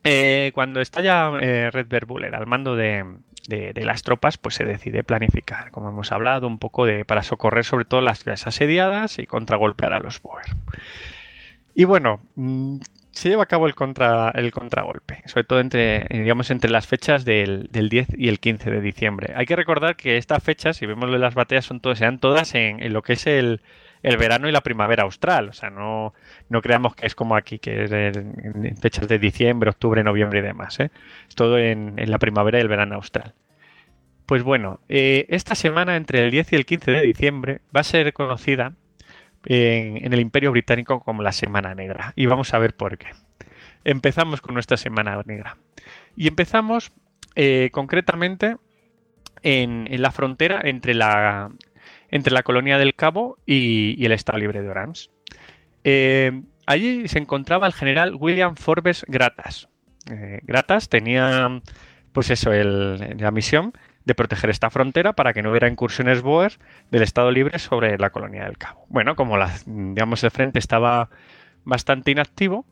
eh, 0.05 0.53
cuando 0.55 0.83
está 0.83 1.01
ya 1.01 1.33
eh, 1.41 1.71
Red 1.71 1.89
Buller 2.07 2.35
al 2.35 2.47
mando 2.47 2.77
de, 2.77 3.07
de- 3.49 3.73
las 3.85 4.03
tropas, 4.03 4.39
pues 4.39 4.55
se 4.57 4.65
decide 4.65 5.05
planificar, 5.05 5.71
como 5.71 5.89
hemos 5.89 6.13
hablado, 6.13 6.47
un 6.47 6.59
poco 6.59 6.87
de 6.87 7.05
para 7.05 7.23
socorrer 7.23 7.65
sobre 7.65 7.85
todo 7.85 8.01
las 8.01 8.19
ciudades 8.21 8.47
asediadas 8.47 9.19
y 9.19 9.27
contragolpear 9.27 9.93
a 9.93 10.01
los 10.01 10.21
Boer. 10.21 10.45
Y 11.75 11.85
bueno, 11.85 12.21
mm, 12.37 12.79
se 13.11 13.29
lleva 13.31 13.45
a 13.45 13.47
cabo 13.47 13.67
el, 13.67 13.75
contra, 13.75 14.31
el 14.31 14.51
contragolpe, 14.51 15.23
sobre 15.27 15.45
todo 15.45 15.61
entre, 15.61 16.07
digamos, 16.11 16.51
entre 16.51 16.71
las 16.71 16.87
fechas 16.87 17.25
del, 17.25 17.69
del 17.71 17.89
10 17.89 18.09
y 18.17 18.29
el 18.29 18.41
15 18.41 18.71
de 18.71 18.81
diciembre. 18.81 19.33
Hay 19.37 19.47
que 19.47 19.57
recordar 19.57 19.97
que 19.97 20.17
estas 20.19 20.43
fechas, 20.43 20.77
si 20.77 20.87
vemos 20.87 21.09
las 21.11 21.35
batallas, 21.35 21.65
son 21.65 21.81
todas, 21.81 21.99
sean 21.99 22.19
todas 22.19 22.55
en, 22.55 22.83
en 22.83 22.93
lo 22.93 23.03
que 23.03 23.15
es 23.15 23.27
el, 23.27 23.61
el 24.03 24.17
verano 24.17 24.49
y 24.49 24.53
la 24.53 24.61
primavera 24.61 25.05
austral. 25.05 25.49
O 25.49 25.53
sea, 25.53 25.71
no, 25.71 26.15
no 26.49 26.63
creamos 26.63 26.95
que 26.95 27.07
es 27.07 27.15
como 27.15 27.37
aquí, 27.37 27.59
que 27.59 27.85
es 27.85 27.91
fechas 28.81 29.09
de 29.09 29.19
diciembre, 29.19 29.71
octubre, 29.71 30.03
noviembre 30.03 30.41
y 30.41 30.43
demás. 30.43 30.79
¿eh? 30.81 30.91
Es 31.29 31.35
todo 31.35 31.59
en, 31.59 31.95
la 31.97 32.19
primavera 32.19 32.59
y 32.59 32.63
el 32.63 32.69
verano 32.69 32.97
austral. 32.97 33.35
Pues 34.27 34.43
bueno, 34.43 34.81
eh, 34.89 35.27
esta 35.29 35.55
semana 35.55 35.97
entre 35.97 36.25
el 36.25 36.31
10 36.31 36.53
y 36.53 36.57
el 36.57 36.67
15 36.67 36.91
de 36.91 37.03
diciembre 37.03 37.61
va 37.75 37.81
a 37.81 37.85
ser 37.85 38.13
conocida 38.13 38.73
en, 39.45 40.13
el 40.13 40.21
Imperio 40.21 40.51
Británico 40.51 41.01
como 41.01 41.23
la 41.23 41.33
Semana 41.33 41.75
Negra. 41.75 42.13
Y 42.17 42.27
vamos 42.27 42.53
a 42.53 42.59
ver 42.59 42.75
por 42.75 42.99
qué. 42.99 43.09
Empezamos 43.85 44.41
con 44.41 44.55
nuestra 44.55 44.77
Semana 44.77 45.23
Negra. 45.25 45.59
Y 46.17 46.27
empezamos 46.27 46.93
eh, 47.37 47.71
concretamente 47.73 48.57
en, 49.43 49.87
en 49.91 50.03
la 50.03 50.11
frontera 50.11 50.61
entre 50.65 50.95
la, 50.95 51.51
entre 52.11 52.33
la 52.33 52.43
colonia 52.43 52.79
del 52.79 52.95
Cabo 52.95 53.39
y, 53.47 54.05
el 54.05 54.13
Estado 54.13 54.39
Libre 54.39 54.63
de 54.63 54.69
Orange. 54.69 55.11
Eh, 55.85 56.43
allí 56.67 57.09
se 57.09 57.19
encontraba 57.19 57.67
el 57.67 57.73
general 57.73 58.17
William 58.19 58.57
Forbes 58.57 59.05
Gratas. 59.09 59.69
Eh, 60.11 60.41
Gratas 60.43 60.89
tenía, 60.89 61.61
pues 62.13 62.31
eso, 62.31 62.51
la 62.53 63.31
misión 63.31 63.73
de 64.05 64.15
proteger 64.15 64.51
esta 64.51 64.71
frontera 64.71 65.13
para 65.15 65.33
que 65.33 65.43
no 65.43 65.51
hubiera 65.51 65.69
incursiones 65.69 66.23
Boer 66.23 66.59
del 66.91 67.03
Estado 67.03 67.31
Libre 67.31 67.59
sobre 67.59 67.99
la 67.99 68.11
colonia 68.11 68.45
del 68.45 68.57
Cabo. 68.57 68.87
Bueno, 68.89 69.17
como 69.17 69.37
la, 69.37 69.53
el 69.67 70.31
frente 70.31 70.61
estaba 70.61 71.11
bastante 71.65 72.13
inactivo, 72.13 72.65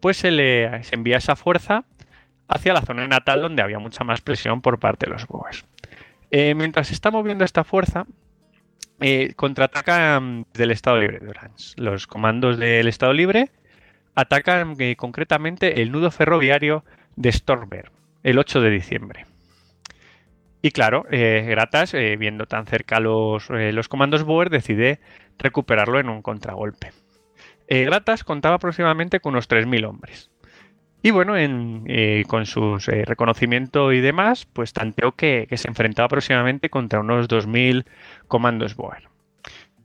pues 0.00 0.16
se 0.16 0.30
le 0.30 0.82
envía 0.90 1.18
esa 1.18 1.36
fuerza 1.36 1.84
hacia 2.48 2.72
la 2.72 2.80
zona 2.80 3.06
natal 3.06 3.42
donde 3.42 3.62
había 3.62 3.78
mucha 3.78 4.04
más 4.04 4.22
presión 4.22 4.62
por 4.62 4.80
parte 4.80 5.06
de 5.06 5.12
los 5.12 5.26
Boers. 5.26 5.66
Eh, 6.30 6.54
mientras 6.54 6.88
se 6.88 6.94
está 6.94 7.10
moviendo 7.10 7.44
esta 7.44 7.62
fuerza, 7.62 8.06
eh, 9.00 9.32
contraatacan 9.34 10.46
del 10.54 10.70
Estado 10.70 10.98
Libre 10.98 11.18
de 11.18 11.28
Orange. 11.28 11.74
Los 11.76 12.06
comandos 12.06 12.58
del 12.58 12.88
Estado 12.88 13.12
Libre 13.12 13.50
atacan 14.14 14.76
eh, 14.78 14.96
concretamente 14.96 15.82
el 15.82 15.92
nudo 15.92 16.10
ferroviario 16.10 16.84
de 17.16 17.32
Stormberg 17.32 17.90
el 18.22 18.38
8 18.38 18.60
de 18.60 18.70
diciembre. 18.70 19.26
Y 20.62 20.72
claro, 20.72 21.06
eh, 21.10 21.46
Gratas, 21.48 21.94
eh, 21.94 22.16
viendo 22.18 22.44
tan 22.46 22.66
cerca 22.66 23.00
los, 23.00 23.48
los 23.48 23.88
comandos 23.88 24.24
Boer, 24.24 24.50
decide 24.50 25.00
recuperarlo 25.38 25.98
en 25.98 26.10
un 26.10 26.20
contragolpe. 26.20 26.92
Gratas 27.66 28.24
contaba 28.24 28.56
aproximadamente 28.56 29.20
con 29.20 29.34
unos 29.34 29.48
3.000 29.48 29.86
hombres. 29.86 30.30
Y 31.02 31.10
bueno, 31.12 31.36
en, 31.36 31.84
eh, 31.86 32.24
con 32.28 32.44
su 32.44 32.76
reconocimiento 32.78 33.92
y 33.92 34.00
demás, 34.00 34.46
pues 34.52 34.72
tanteó 34.72 35.12
que, 35.12 35.48
se 35.56 35.68
enfrentaba 35.68 36.06
aproximadamente 36.06 36.68
contra 36.68 37.00
unos 37.00 37.26
2.000 37.28 37.86
comandos 38.28 38.76
Boer. 38.76 39.08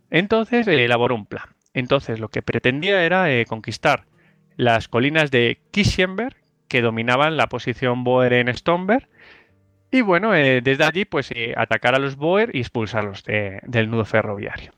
Entonces 0.09 0.67
eh, 0.67 0.83
elaboró 0.85 1.15
un 1.15 1.25
plan. 1.25 1.45
Entonces 1.73 2.19
lo 2.19 2.29
que 2.29 2.41
pretendía 2.41 3.03
era 3.03 3.31
eh, 3.31 3.45
conquistar 3.45 4.05
las 4.57 4.87
colinas 4.87 5.31
de 5.31 5.59
Kishenberg, 5.71 6.35
que 6.67 6.81
dominaban 6.81 7.37
la 7.37 7.47
posición 7.47 8.03
Boer 8.03 8.33
en 8.33 8.53
Stomberg, 8.55 9.07
y 9.91 10.01
bueno, 10.01 10.35
eh, 10.35 10.61
desde 10.61 10.83
allí 10.83 11.05
pues 11.05 11.31
eh, 11.31 11.53
atacar 11.55 11.95
a 11.95 11.99
los 11.99 12.17
Boer 12.17 12.53
y 12.55 12.59
expulsarlos 12.59 13.23
de- 13.23 13.59
del 13.63 13.89
nudo 13.89 14.05
ferroviario. 14.05 14.73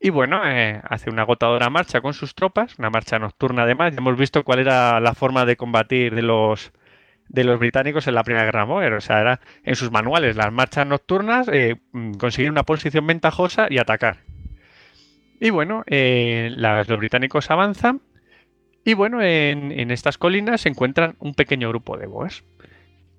Y 0.00 0.10
bueno, 0.10 0.40
eh, 0.46 0.80
hace 0.88 1.10
una 1.10 1.22
agotadora 1.22 1.70
marcha 1.70 2.00
con 2.00 2.14
sus 2.14 2.34
tropas, 2.34 2.78
una 2.78 2.90
marcha 2.90 3.18
nocturna 3.18 3.62
además. 3.64 3.92
Ya 3.92 3.98
hemos 3.98 4.16
visto 4.16 4.44
cuál 4.44 4.60
era 4.60 5.00
la 5.00 5.14
forma 5.14 5.44
de 5.44 5.56
combatir 5.56 6.14
de 6.14 6.22
los, 6.22 6.72
de 7.28 7.42
los 7.44 7.58
británicos 7.58 8.06
en 8.06 8.14
la 8.14 8.22
Primera 8.22 8.44
Guerra 8.44 8.64
Boer. 8.64 8.92
O 8.92 9.00
sea, 9.00 9.20
era 9.20 9.40
en 9.64 9.74
sus 9.74 9.90
manuales 9.90 10.36
las 10.36 10.52
marchas 10.52 10.86
nocturnas, 10.86 11.48
eh, 11.48 11.80
conseguir 12.18 12.50
una 12.50 12.62
posición 12.62 13.06
ventajosa 13.08 13.66
y 13.70 13.78
atacar. 13.78 14.18
Y 15.40 15.50
bueno, 15.50 15.82
eh, 15.86 16.50
las- 16.56 16.88
los 16.88 16.98
británicos 16.98 17.50
avanzan. 17.50 18.00
Y 18.84 18.94
bueno, 18.94 19.20
en, 19.20 19.90
estas 19.90 20.16
colinas 20.16 20.60
se 20.62 20.68
encuentran 20.68 21.16
un 21.18 21.34
pequeño 21.34 21.68
grupo 21.68 21.96
de 21.98 22.06
boers. 22.06 22.44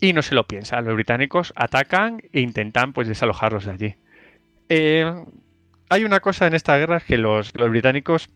Y 0.01 0.13
no 0.13 0.21
se 0.21 0.33
lo 0.33 0.47
piensan, 0.47 0.85
los 0.85 0.95
británicos 0.95 1.51
atacan 1.57 2.21
e 2.31 2.39
intentan 2.39 2.93
pues 2.93 3.09
desalojarlos 3.09 3.65
de 3.65 3.71
allí. 3.71 3.95
Eh, 4.69 5.13
hay 5.89 6.05
una 6.05 6.19
cosa 6.19 6.47
en 6.47 6.53
esta 6.53 6.77
guerra 6.77 6.99
que 6.99 7.17
los, 7.17 7.53
los 7.55 7.69
británicos 7.69 8.29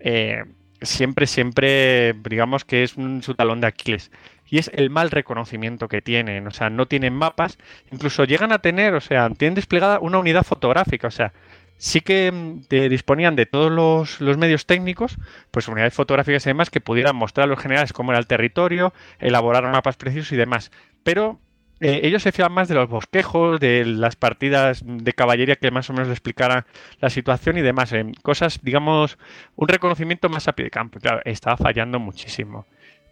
eh, 0.00 0.44
siempre, 0.82 1.26
siempre, 1.26 2.14
digamos 2.14 2.64
que 2.64 2.82
es 2.82 2.96
un, 2.96 3.22
su 3.22 3.34
talón 3.34 3.60
de 3.60 3.66
Aquiles. 3.66 4.10
Y 4.48 4.58
es 4.58 4.70
el 4.74 4.90
mal 4.90 5.10
reconocimiento 5.10 5.88
que 5.88 6.02
tienen. 6.02 6.46
O 6.46 6.50
sea, 6.50 6.70
no 6.70 6.86
tienen 6.86 7.14
mapas. 7.14 7.58
Incluso 7.90 8.24
llegan 8.24 8.52
a 8.52 8.58
tener, 8.60 8.94
o 8.94 9.00
sea, 9.00 9.30
tienen 9.30 9.54
desplegada 9.54 9.98
una 10.00 10.18
unidad 10.18 10.44
fotográfica. 10.44 11.08
O 11.08 11.10
sea, 11.10 11.32
sí 11.76 12.00
que 12.00 12.30
mm, 12.32 12.64
te 12.68 12.88
disponían 12.88 13.36
de 13.36 13.46
todos 13.46 13.72
los, 13.72 14.20
los 14.20 14.36
medios 14.36 14.66
técnicos, 14.66 15.16
pues 15.50 15.68
unidades 15.68 15.94
fotográficas 15.94 16.46
y 16.46 16.50
demás, 16.50 16.70
que 16.70 16.80
pudieran 16.80 17.16
mostrar 17.16 17.44
a 17.44 17.48
los 17.48 17.58
generales 17.58 17.92
cómo 17.92 18.12
era 18.12 18.18
el 18.18 18.26
territorio, 18.26 18.92
elaborar 19.18 19.64
mapas 19.70 19.96
precisos 19.96 20.32
y 20.32 20.36
demás. 20.36 20.70
Pero 21.02 21.40
eh, 21.80 22.00
ellos 22.04 22.22
se 22.22 22.32
fiaban 22.32 22.52
más 22.52 22.68
de 22.68 22.74
los 22.74 22.88
bosquejos, 22.88 23.58
de 23.60 23.84
las 23.84 24.16
partidas 24.16 24.82
de 24.84 25.12
caballería 25.12 25.56
que 25.56 25.70
más 25.70 25.90
o 25.90 25.92
menos 25.92 26.08
le 26.08 26.14
explicaran 26.14 26.64
la 27.00 27.10
situación 27.10 27.58
y 27.58 27.62
demás. 27.62 27.92
eh, 27.92 28.12
cosas, 28.22 28.60
digamos, 28.62 29.18
un 29.56 29.68
reconocimiento 29.68 30.28
más 30.28 30.48
a 30.48 30.52
pie 30.52 30.66
de 30.66 30.70
campo. 30.70 31.00
Claro, 31.00 31.20
estaba 31.24 31.56
fallando 31.56 31.98
muchísimo. 31.98 32.66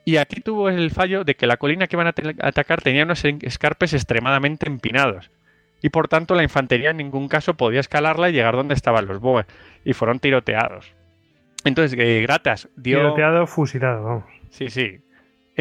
Y 0.05 0.17
aquí 0.17 0.41
tuvo 0.41 0.69
el 0.69 0.91
fallo 0.91 1.25
de 1.25 1.35
que 1.37 1.47
la 1.47 1.57
colina 1.57 1.87
que 1.87 1.97
iban 1.97 2.09
a 2.09 2.15
atacar 2.41 2.83
tenía 2.83 3.05
unos 3.05 3.25
escarpes 3.25 3.93
extremadamente 3.93 4.67
empinados. 4.67 5.31
Y 5.81 5.91
por 5.91 6.09
tanto 6.09 6.35
la 6.35 6.43
infantería 6.43 6.91
en 6.91 6.97
ningún 6.97 7.29
caso 7.29 7.55
podía 7.55 7.81
escalarla 7.81 8.31
y 8.31 8.33
llegar 8.33 8.55
donde 8.55 8.75
estaban 8.75 9.07
los 9.07 9.21
boers. 9.21 9.49
Y 9.85 9.93
fueron 9.93 10.19
tiroteados. 10.21 10.93
Entonces, 11.65 11.99
eh, 11.99 12.23
Gratas 12.23 12.69
dio... 12.77 12.99
Tiroteado, 12.99 13.47
fusilado, 13.47 14.05
vamos. 14.05 14.25
Sí, 14.51 14.69
sí. 14.71 15.01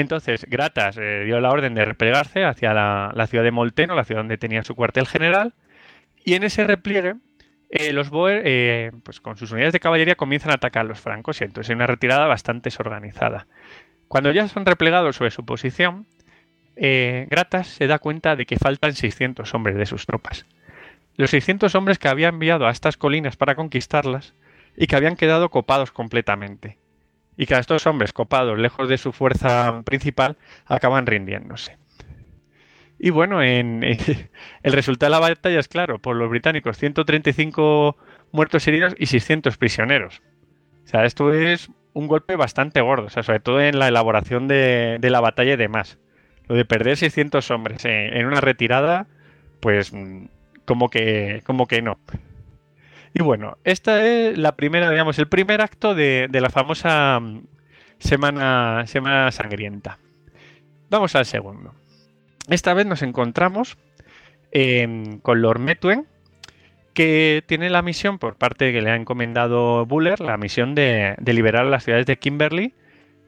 Entonces, 0.02 0.46
Gratas 0.50 0.98
eh, 0.98 1.24
dio 1.26 1.40
la 1.40 1.50
orden 1.50 1.74
de 1.74 1.86
replegarse 1.86 2.44
hacia 2.44 2.74
la, 2.74 3.28
ciudad 3.28 3.44
de 3.44 3.52
Molteno, 3.52 3.96
la 3.96 4.04
ciudad 4.04 4.22
donde 4.22 4.38
tenía 4.38 4.64
su 4.64 4.76
cuartel 4.76 5.08
general. 5.08 5.54
Y 6.26 6.34
en 6.34 6.44
ese 6.44 6.66
repliegue, 6.66 7.16
eh, 7.70 7.94
los 7.94 8.10
Boer, 8.10 8.42
eh, 8.46 8.92
pues 9.04 9.22
con 9.22 9.38
sus 9.38 9.52
unidades 9.52 9.74
de 9.74 9.80
caballería, 9.80 10.16
comienzan 10.16 10.52
a 10.52 10.56
atacar 10.56 10.82
a 10.82 10.90
los 10.90 11.00
francos 11.00 11.40
y 11.42 11.46
entonces 11.46 11.70
hay 11.70 11.76
una 11.76 11.88
retirada 11.88 12.28
bastante 12.28 12.70
desorganizada. 12.70 13.48
Cuando 14.08 14.32
ya 14.32 14.48
son 14.48 14.66
replegados 14.66 15.16
sobre 15.16 15.32
su 15.32 15.46
posición, 15.46 16.06
Gratas 16.76 17.68
se 17.68 17.86
da 17.86 18.00
cuenta 18.00 18.36
de 18.36 18.46
que 18.46 18.58
faltan 18.58 18.94
600 18.94 19.54
hombres 19.54 19.76
de 19.76 19.86
sus 19.86 20.06
tropas. 20.06 20.48
Los 21.16 21.30
600 21.30 21.76
hombres 21.76 22.00
que 22.00 22.08
había 22.08 22.30
enviado 22.30 22.66
a 22.66 22.72
estas 22.72 22.98
colinas 22.98 23.38
para 23.38 23.56
conquistarlas 23.56 24.34
y 24.76 24.88
que 24.88 24.96
habían 24.96 25.16
quedado 25.16 25.50
copados 25.50 25.92
completamente 25.92 26.81
y 27.38 27.46
que 27.46 27.58
estos 27.58 27.88
hombres 27.88 28.14
copados 28.14 28.58
lejos 28.60 28.90
de 28.90 28.98
su 28.98 29.12
fuerza 29.12 29.82
principal 29.84 30.38
acaban 30.66 31.06
rindiéndose. 31.06 31.78
Y 33.00 33.10
bueno, 33.10 33.42
en, 33.42 33.84
el 34.64 34.74
resultado 34.74 35.12
de 35.12 35.20
la 35.20 35.28
batalla 35.28 35.60
es 35.60 35.68
claro, 35.68 36.00
por 36.00 36.16
los 36.16 36.30
británicos 36.30 36.78
135 36.78 37.98
muertos 38.32 38.68
heridos 38.68 38.96
y 38.98 39.08
600 39.08 39.58
prisioneros. 39.58 40.22
O 40.86 40.88
sea, 40.88 41.06
esto 41.06 41.34
es 41.34 41.72
un 41.94 42.08
golpe 42.08 42.36
bastante 42.36 42.80
gordo, 42.82 43.08
o 43.08 43.10
sea, 43.10 43.24
sobre 43.24 43.40
todo 43.40 43.62
en 43.62 43.80
la 43.80 43.88
elaboración 43.88 44.48
de, 44.48 44.98
de 45.00 45.10
la 45.10 45.20
batalla 45.20 45.54
y 45.54 45.58
demás. 45.58 45.98
Lo 46.48 46.56
de 46.56 46.66
perder 46.66 46.98
600 46.98 47.50
hombres 47.52 47.86
en, 47.86 48.16
en 48.16 48.26
una 48.28 48.42
retirada, 48.42 49.08
pues 49.62 49.94
mm, 49.94 50.26
como 50.66 50.90
que, 50.90 51.42
como 51.46 51.68
que 51.68 51.82
no. 51.82 51.98
Y 53.14 53.22
bueno, 53.24 53.58
esta 53.64 54.06
es 54.06 54.38
la 54.38 54.56
primera, 54.56 54.90
digamos, 54.90 55.20
el 55.20 55.28
primer 55.28 55.62
acto 55.62 55.96
de, 55.96 56.30
la 56.32 56.50
famosa 56.50 57.20
mm, 57.20 57.44
semana, 58.00 58.84
semana 58.88 59.32
sangrienta. 59.32 60.00
Vamos 60.90 61.16
al 61.16 61.26
segundo. 61.26 61.74
Esta 62.48 62.74
vez 62.74 62.86
nos 62.86 63.02
encontramos 63.02 63.78
eh, 64.52 65.20
con 65.22 65.42
Lord 65.42 65.60
Metuen, 65.60 66.08
que 66.94 67.44
tiene 67.48 67.70
la 67.70 67.82
misión 67.82 68.20
por 68.20 68.36
parte 68.36 68.72
que 68.72 68.82
le 68.82 68.92
ha 68.92 68.96
encomendado 68.96 69.86
Buller, 69.86 70.20
la 70.20 70.38
misión 70.38 70.76
de, 70.76 71.16
liberar 71.26 71.66
las 71.66 71.84
ciudades 71.84 72.06
de 72.06 72.18
Kimberley 72.18 72.74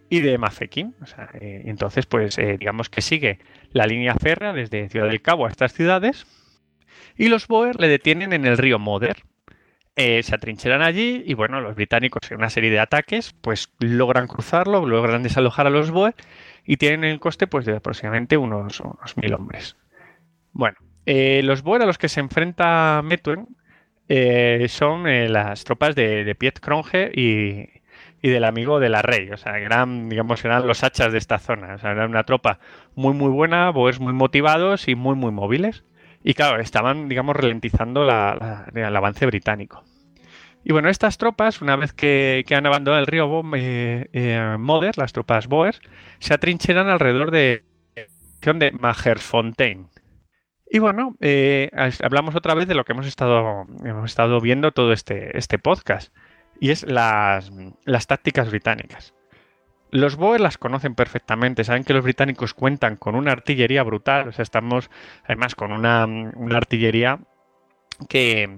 y 0.10 0.20
de 0.20 0.38
Mafeking. 0.38 0.94
Eh, 1.40 1.64
entonces, 1.66 2.06
pues 2.06 2.38
eh, 2.38 2.58
digamos 2.60 2.90
que 2.90 3.02
sigue 3.02 3.40
la 3.72 3.86
línea 3.86 4.16
férrea 4.16 4.54
desde 4.54 4.90
Ciudad 4.90 5.08
del 5.08 5.22
Cabo 5.22 5.46
a 5.46 5.50
estas 5.50 5.74
ciudades. 5.74 6.26
Y 7.16 7.30
los 7.30 7.48
Boer 7.48 7.80
le 7.80 7.88
detienen 7.88 8.34
en 8.34 8.46
el 8.46 8.58
río 8.58 8.80
Moder. 8.80 9.24
Eh, 9.96 10.24
se 10.24 10.34
atrincheran 10.34 10.82
allí 10.82 11.24
y 11.24 11.36
bueno, 11.36 11.62
los 11.62 11.76
británicos 11.76 12.32
en 12.32 12.38
una 12.38 12.50
serie 12.50 12.72
de 12.72 12.80
ataques 12.80 13.36
pues 13.42 13.72
logran 13.80 14.26
cruzarlo, 14.28 14.88
logran 14.88 15.22
desalojar 15.22 15.68
a 15.68 15.70
los 15.70 15.92
Boer 15.92 16.16
y 16.66 16.78
tienen 16.78 17.04
el 17.04 17.20
coste 17.20 17.46
pues 17.46 17.66
de 17.66 17.76
aproximadamente 17.76 18.38
unos, 18.38 18.80
unos 18.80 19.18
mil 19.18 19.34
hombres. 19.36 19.76
Bueno, 20.52 20.78
eh, 21.06 21.42
los 21.44 21.62
Boer 21.62 21.84
a 21.84 21.86
los 21.86 22.00
que 22.00 22.10
se 22.10 22.22
enfrenta 22.22 23.02
Metuen 23.04 23.48
eh, 24.10 24.66
son 24.68 25.08
eh, 25.08 25.30
las 25.30 25.64
tropas 25.64 25.94
de, 25.94 26.24
de 26.24 26.36
Piet 26.36 26.60
Cronje 26.60 27.12
y, 27.14 27.82
y 28.24 28.30
del 28.30 28.46
amigo 28.46 28.80
de 28.80 28.90
la 28.90 29.02
Rey. 29.02 29.30
O 29.32 29.38
sea, 29.38 29.60
eran, 29.60 30.10
digamos, 30.10 30.44
eran 30.44 30.66
los 30.66 30.84
hachas 30.84 31.12
de 31.12 31.18
esta 31.20 31.38
zona. 31.38 31.76
O 31.76 31.78
sea, 31.78 31.92
era 31.92 32.06
una 32.08 32.24
tropa 32.24 32.60
muy, 32.96 33.14
muy 33.14 33.30
buena, 33.30 33.70
boers 33.70 34.00
muy 34.00 34.14
motivados 34.14 34.88
y 34.88 34.96
muy, 34.96 35.16
muy 35.16 35.32
móviles. 35.32 35.84
Y 36.24 36.34
claro, 36.34 36.62
estaban, 36.62 37.10
digamos, 37.10 37.36
ralentizando 37.36 38.04
el 38.04 38.96
avance 38.96 39.26
británico. 39.26 39.84
Y 40.64 40.72
bueno, 40.72 40.90
estas 40.90 41.18
tropas, 41.18 41.62
una 41.62 41.76
vez 41.76 41.92
que, 41.92 42.46
han 42.56 42.66
abandonado 42.66 43.02
el 43.02 43.08
río 43.08 43.28
Bo- 43.28 43.44
eh, 43.56 44.08
eh, 44.14 44.56
Moder, 44.58 44.98
las 44.98 45.12
tropas 45.12 45.48
Boers, 45.48 45.82
se 46.20 46.34
atrincheran 46.34 46.88
alrededor 46.88 47.32
de 47.32 47.66
de 48.46 48.72
Magersfontein. 48.72 49.88
Y 50.70 50.80
bueno, 50.80 51.16
eh, 51.22 51.70
hablamos 52.04 52.36
otra 52.36 52.54
vez 52.56 52.68
de 52.68 52.76
lo 52.76 52.84
que 52.84 52.92
hemos 52.92 53.06
estado, 53.08 53.66
hemos 53.86 54.10
estado 54.10 54.42
viendo 54.42 54.72
todo 54.72 54.92
este, 54.92 55.38
este 55.38 55.60
podcast, 55.60 56.14
y 56.60 56.72
es 56.72 56.84
las, 56.84 57.52
las 57.86 58.08
tácticas 58.08 58.50
británicas. 58.50 59.14
Los 59.94 60.16
Boers 60.16 60.42
las 60.42 60.58
conocen 60.58 60.96
perfectamente, 60.96 61.64
saben 61.64 61.84
que 61.84 61.94
los 61.94 62.04
británicos 62.04 62.56
cuentan 62.56 62.96
con 62.96 63.14
una 63.14 63.32
artillería 63.32 63.84
brutal, 63.84 64.28
o 64.28 64.32
sea, 64.32 64.42
estamos 64.42 64.90
además 65.24 65.54
con 65.54 65.72
una, 65.72 66.08
artillería 66.58 67.20
que, 68.10 68.58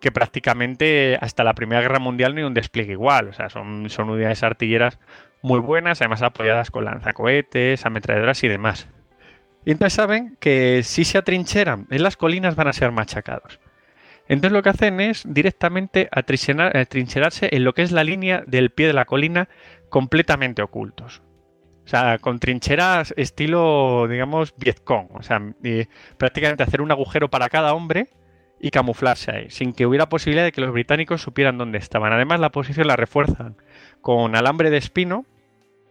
que 0.00 0.10
prácticamente 0.10 1.16
hasta 1.20 1.44
la 1.44 1.54
Primera 1.54 1.80
Guerra 1.80 2.00
Mundial 2.00 2.34
no 2.34 2.40
hay 2.40 2.44
un 2.44 2.54
despliegue 2.54 2.94
igual, 2.94 3.28
o 3.28 3.32
sea, 3.32 3.50
son, 3.50 3.88
son 3.88 4.10
unidades 4.10 4.42
artilleras 4.42 4.98
muy 5.42 5.60
buenas, 5.60 6.00
además 6.00 6.22
apoyadas 6.22 6.72
con 6.72 6.86
lanzacohetes, 6.86 7.86
ametralladoras 7.86 8.42
y 8.42 8.48
demás. 8.48 8.88
Y 9.64 9.70
entonces 9.70 9.94
saben 9.94 10.36
que 10.40 10.82
si 10.82 11.04
se 11.04 11.18
atrincheran 11.18 11.86
en 11.88 12.02
las 12.02 12.16
colinas 12.16 12.56
van 12.56 12.66
a 12.66 12.72
ser 12.72 12.90
machacados. 12.90 13.60
Entonces 14.26 14.52
lo 14.52 14.62
que 14.64 14.70
hacen 14.70 15.00
es 15.00 15.22
directamente 15.24 16.08
atrincherar- 16.10 16.76
atrincherarse 16.76 17.50
en 17.52 17.62
lo 17.62 17.74
que 17.74 17.82
es 17.82 17.92
la 17.92 18.02
línea 18.02 18.42
del 18.46 18.70
pie 18.70 18.88
de 18.88 18.92
la 18.92 19.04
colina 19.04 19.48
completamente 19.94 20.60
ocultos. 20.60 21.22
O 21.84 21.88
sea, 21.88 22.18
con 22.18 22.40
trincheras 22.40 23.14
estilo, 23.16 24.08
digamos, 24.08 24.52
Vietcong. 24.56 25.06
O 25.12 25.22
sea, 25.22 25.40
prácticamente 26.18 26.64
hacer 26.64 26.82
un 26.82 26.90
agujero 26.90 27.30
para 27.30 27.48
cada 27.48 27.74
hombre 27.74 28.08
y 28.58 28.72
camuflarse 28.72 29.30
ahí, 29.30 29.50
sin 29.50 29.72
que 29.72 29.86
hubiera 29.86 30.08
posibilidad 30.08 30.42
de 30.42 30.50
que 30.50 30.62
los 30.62 30.72
británicos 30.72 31.22
supieran 31.22 31.58
dónde 31.58 31.78
estaban. 31.78 32.12
Además, 32.12 32.40
la 32.40 32.50
posición 32.50 32.88
la 32.88 32.96
refuerzan 32.96 33.54
con 34.00 34.34
alambre 34.34 34.68
de 34.70 34.78
espino 34.78 35.26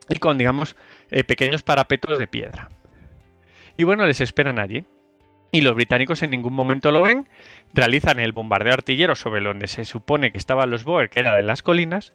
y 0.09 0.19
con, 0.19 0.37
digamos, 0.37 0.75
eh, 1.09 1.23
pequeños 1.23 1.63
parapetos 1.63 2.19
de 2.19 2.27
piedra. 2.27 2.67
Y 3.77 3.85
bueno, 3.85 4.05
les 4.05 4.19
esperan 4.19 4.59
allí. 4.59 4.83
Y 5.53 5.61
los 5.61 5.75
británicos 5.75 6.23
en 6.23 6.31
ningún 6.31 6.53
momento 6.53 6.91
lo 6.91 7.03
ven, 7.03 7.29
realizan 7.73 8.19
el 8.19 8.33
bombardeo 8.33 8.73
artillero 8.73 9.15
sobre 9.15 9.41
donde 9.41 9.67
se 9.67 9.85
supone 9.85 10.33
que 10.33 10.39
estaban 10.39 10.71
los 10.71 10.83
Boer, 10.83 11.09
que 11.09 11.21
era 11.21 11.37
de 11.37 11.43
las 11.43 11.63
colinas, 11.63 12.11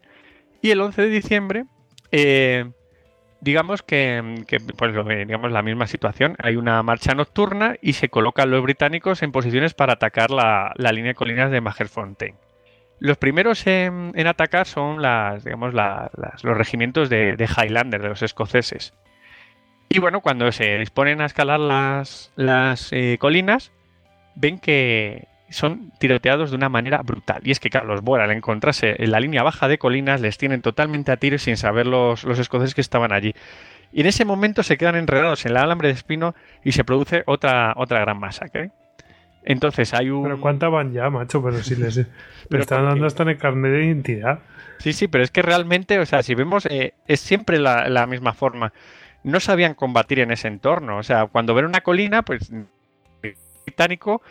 y 0.61 0.71
el 0.71 0.81
11 0.81 1.03
de 1.03 1.09
diciembre, 1.09 1.65
eh, 2.13 2.71
digamos 3.41 3.83
que, 3.83 4.45
que, 4.47 4.61
pues, 4.61 4.95
digamos 4.95 5.53
la 5.53 5.63
misma 5.63 5.87
situación, 5.87 6.37
hay 6.43 6.57
una 6.57 6.83
marcha 6.83 7.15
nocturna 7.15 7.77
y 7.81 7.95
se 7.95 8.09
colocan 8.09 8.51
los 8.51 8.63
británicos 8.63 9.23
en 9.23 9.33
posiciones 9.33 9.75
para 9.75 9.95
atacar 9.95 10.31
la, 10.31 10.73
la 10.77 10.93
línea 10.93 11.11
de 11.11 11.15
colinas 11.15 11.51
de 11.51 11.61
Magersfontein. 11.61 12.35
Los 13.01 13.17
primeros 13.17 13.65
en, 13.67 14.13
atacar 14.27 14.67
son 14.67 15.01
las, 15.03 15.45
digamos, 15.45 15.73
los 15.73 16.57
regimientos 16.57 17.09
de, 17.09 17.37
de 17.37 17.45
Highlander, 17.45 18.03
de 18.03 18.09
los 18.09 18.23
escoceses. 18.23 18.93
Y 19.89 20.01
bueno, 20.01 20.21
cuando 20.21 20.51
se 20.53 20.77
disponen 20.79 21.21
a 21.21 21.27
escalar 21.27 21.61
las, 21.61 22.33
las 22.35 22.93
eh, 22.93 23.17
colinas, 23.21 23.73
ven 24.35 24.59
que 24.59 25.29
son 25.51 25.93
tiroteados 25.99 26.51
de 26.51 26.57
una 26.57 26.69
manera 26.69 27.03
brutal. 27.03 27.41
Y 27.45 27.51
es 27.51 27.61
que, 27.61 27.71
claro, 27.71 27.87
los 27.87 28.03
Boer 28.03 28.23
al 28.23 28.31
encontrarse 28.31 28.97
en 28.99 29.11
la 29.11 29.21
línea 29.21 29.43
baja 29.43 29.69
de 29.69 29.79
colinas 29.79 30.21
les 30.21 30.39
tienen 30.39 30.63
totalmente 30.63 31.13
a 31.13 31.17
tiro 31.17 31.39
sin 31.39 31.57
saber 31.57 31.87
los, 31.87 32.25
los 32.25 32.39
escoceses 32.39 32.75
que 32.75 32.81
estaban 32.81 33.13
allí. 33.13 33.35
Y 33.93 34.03
en 34.03 34.07
ese 34.07 34.25
momento 34.25 34.63
se 34.63 34.77
quedan 34.77 34.97
enredados 34.97 35.45
en 35.47 35.53
el 35.53 35.57
alambre 35.59 35.89
de 35.89 35.95
espino 35.95 36.35
y 36.63 36.73
se 36.73 36.85
produce 36.85 37.23
otra, 37.27 37.73
otra 37.77 38.01
gran 38.01 38.19
masacre. 38.19 38.71
Entonces 39.45 39.95
hay 39.95 40.11
un... 40.11 40.25
Pero 40.25 40.41
¿cuántas 40.41 40.71
van 40.71 40.93
ya, 40.93 41.09
macho? 41.09 41.43
Pero 41.43 41.63
si 41.63 41.75
les, 41.77 41.97
le 41.97 42.07
Pero 42.51 42.63
están 42.63 42.85
dando 42.85 43.07
hasta 43.07 43.23
en 43.23 43.31
el 43.31 43.39
carnet 43.39 43.73
de 43.73 43.85
identidad. 43.87 44.41
Sí, 44.79 44.93
sí, 44.93 45.09
pero 45.09 45.25
es 45.25 45.31
que 45.31 45.43
realmente, 45.43 45.99
o 45.99 46.07
sea, 46.07 46.23
si 46.23 46.35
vemos, 46.35 46.67
eh, 46.67 46.95
es 47.07 47.21
siempre 47.21 47.59
la, 47.59 47.89
la 47.89 48.07
misma 48.07 48.35
forma. 48.35 48.73
No 49.25 49.41
sabían 49.41 49.75
combatir 49.75 50.21
en 50.21 50.31
ese 50.31 50.49
entorno. 50.49 50.99
O 50.99 51.03
sea, 51.03 51.27
cuando 51.27 51.55
ven 51.55 51.65
una 51.65 51.81
colina, 51.81 52.23
pues 52.23 52.51
el 52.51 52.67
británico 53.65 54.23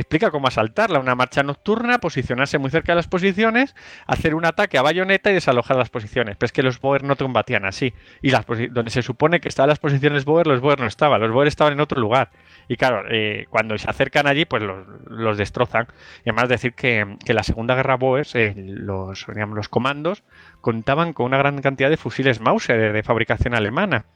explica 0.00 0.30
cómo 0.30 0.48
asaltarla, 0.48 0.98
una 0.98 1.14
marcha 1.14 1.42
nocturna, 1.42 1.98
posicionarse 1.98 2.58
muy 2.58 2.70
cerca 2.70 2.92
de 2.92 2.96
las 2.96 3.08
posiciones, 3.08 3.74
hacer 4.06 4.34
un 4.34 4.44
ataque 4.44 4.76
a 4.78 4.82
bayoneta 4.82 5.30
y 5.30 5.34
desalojar 5.34 5.76
las 5.76 5.90
posiciones. 5.90 6.36
Pero 6.36 6.46
es 6.46 6.52
que 6.52 6.62
los 6.62 6.80
Boer 6.80 7.04
no 7.04 7.16
combatían 7.16 7.64
así. 7.64 7.94
Y 8.20 8.30
las 8.30 8.44
donde 8.46 8.90
se 8.90 9.02
supone 9.02 9.40
que 9.40 9.48
estaban 9.48 9.68
las 9.68 9.78
posiciones 9.78 10.24
Boer, 10.24 10.46
los 10.46 10.60
Boer 10.60 10.80
no 10.80 10.86
estaban. 10.86 11.20
Los 11.20 11.32
Boer 11.32 11.48
estaban 11.48 11.72
en 11.72 11.80
otro 11.80 12.00
lugar. 12.00 12.30
Y 12.68 12.76
claro, 12.76 13.04
eh, 13.10 13.46
cuando 13.50 13.76
se 13.78 13.88
acercan 13.88 14.26
allí, 14.26 14.44
pues 14.44 14.62
los, 14.62 15.38
destrozan. 15.38 15.86
Y 16.24 16.30
además 16.30 16.48
decir 16.48 16.74
que, 16.74 17.16
que 17.24 17.34
la 17.34 17.42
Segunda 17.42 17.74
Guerra 17.74 17.96
Boer, 17.96 18.26
eh, 18.34 18.54
los 18.56 19.24
comandos, 19.68 20.22
contaban 20.60 21.12
con 21.12 21.26
una 21.26 21.38
gran 21.38 21.60
cantidad 21.60 21.90
de 21.90 21.96
fusiles 21.96 22.40
Mauser 22.40 22.92
de 22.92 23.02
fabricación 23.02 23.54
alemana. 23.54 24.06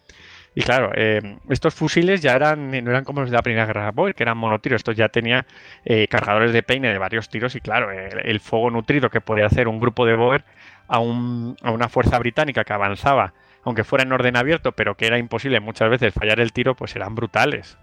Y 0.59 0.63
claro, 0.63 0.91
eh, 0.97 1.37
estos 1.51 1.73
fusiles 1.73 2.21
ya 2.21 2.35
eran, 2.35 2.73
no 2.73 2.91
eran 2.91 3.05
como 3.05 3.21
los 3.21 3.31
de 3.31 3.37
la 3.37 3.43
Primera 3.43 3.65
Guerra 3.65 3.93
Boer, 3.93 4.17
que 4.17 4.25
eran 4.25 4.37
monotiros, 4.37 4.81
estos 4.81 4.97
ya 4.97 5.09
tenían 5.09 5.47
eh, 5.85 6.09
cargadores 6.09 6.53
de 6.53 6.65
peine 6.65 6.89
de 6.89 6.99
varios 6.99 7.29
tiros 7.29 7.55
y 7.55 7.61
claro, 7.61 7.93
el, 7.93 8.41
fuego 8.41 8.69
nutrido 8.69 9.09
que 9.09 9.21
podía 9.21 9.47
hacer 9.47 9.69
un 9.69 9.79
grupo 9.79 10.05
de 10.05 10.17
Boer 10.17 10.45
a, 10.89 10.99
una 10.99 11.89
fuerza 11.89 12.19
británica 12.19 12.65
que 12.65 12.73
avanzaba, 12.73 13.35
aunque 13.63 13.85
fuera 13.85 14.03
en 14.03 14.11
orden 14.11 14.37
abierto, 14.37 14.73
pero 14.73 14.97
que 14.97 15.07
era 15.07 15.17
imposible 15.17 15.61
muchas 15.61 15.91
veces 15.91 16.13
fallar 16.13 16.41
el 16.41 16.53
tiro, 16.53 16.75
pues 16.75 16.97
eran 16.97 17.15
brutales. 17.15 17.79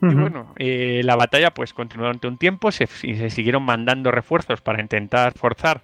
Y 0.00 0.14
bueno, 0.14 0.54
eh, 0.56 1.02
la 1.04 1.14
batalla 1.14 1.50
pues 1.50 1.74
continuó 1.74 2.06
durante 2.06 2.26
un 2.26 2.38
tiempo 2.38 2.72
se, 2.72 2.88
y 3.02 3.16
se 3.16 3.28
siguieron 3.28 3.64
mandando 3.64 4.10
refuerzos 4.10 4.62
para 4.62 4.80
intentar 4.80 5.34
forzar 5.34 5.82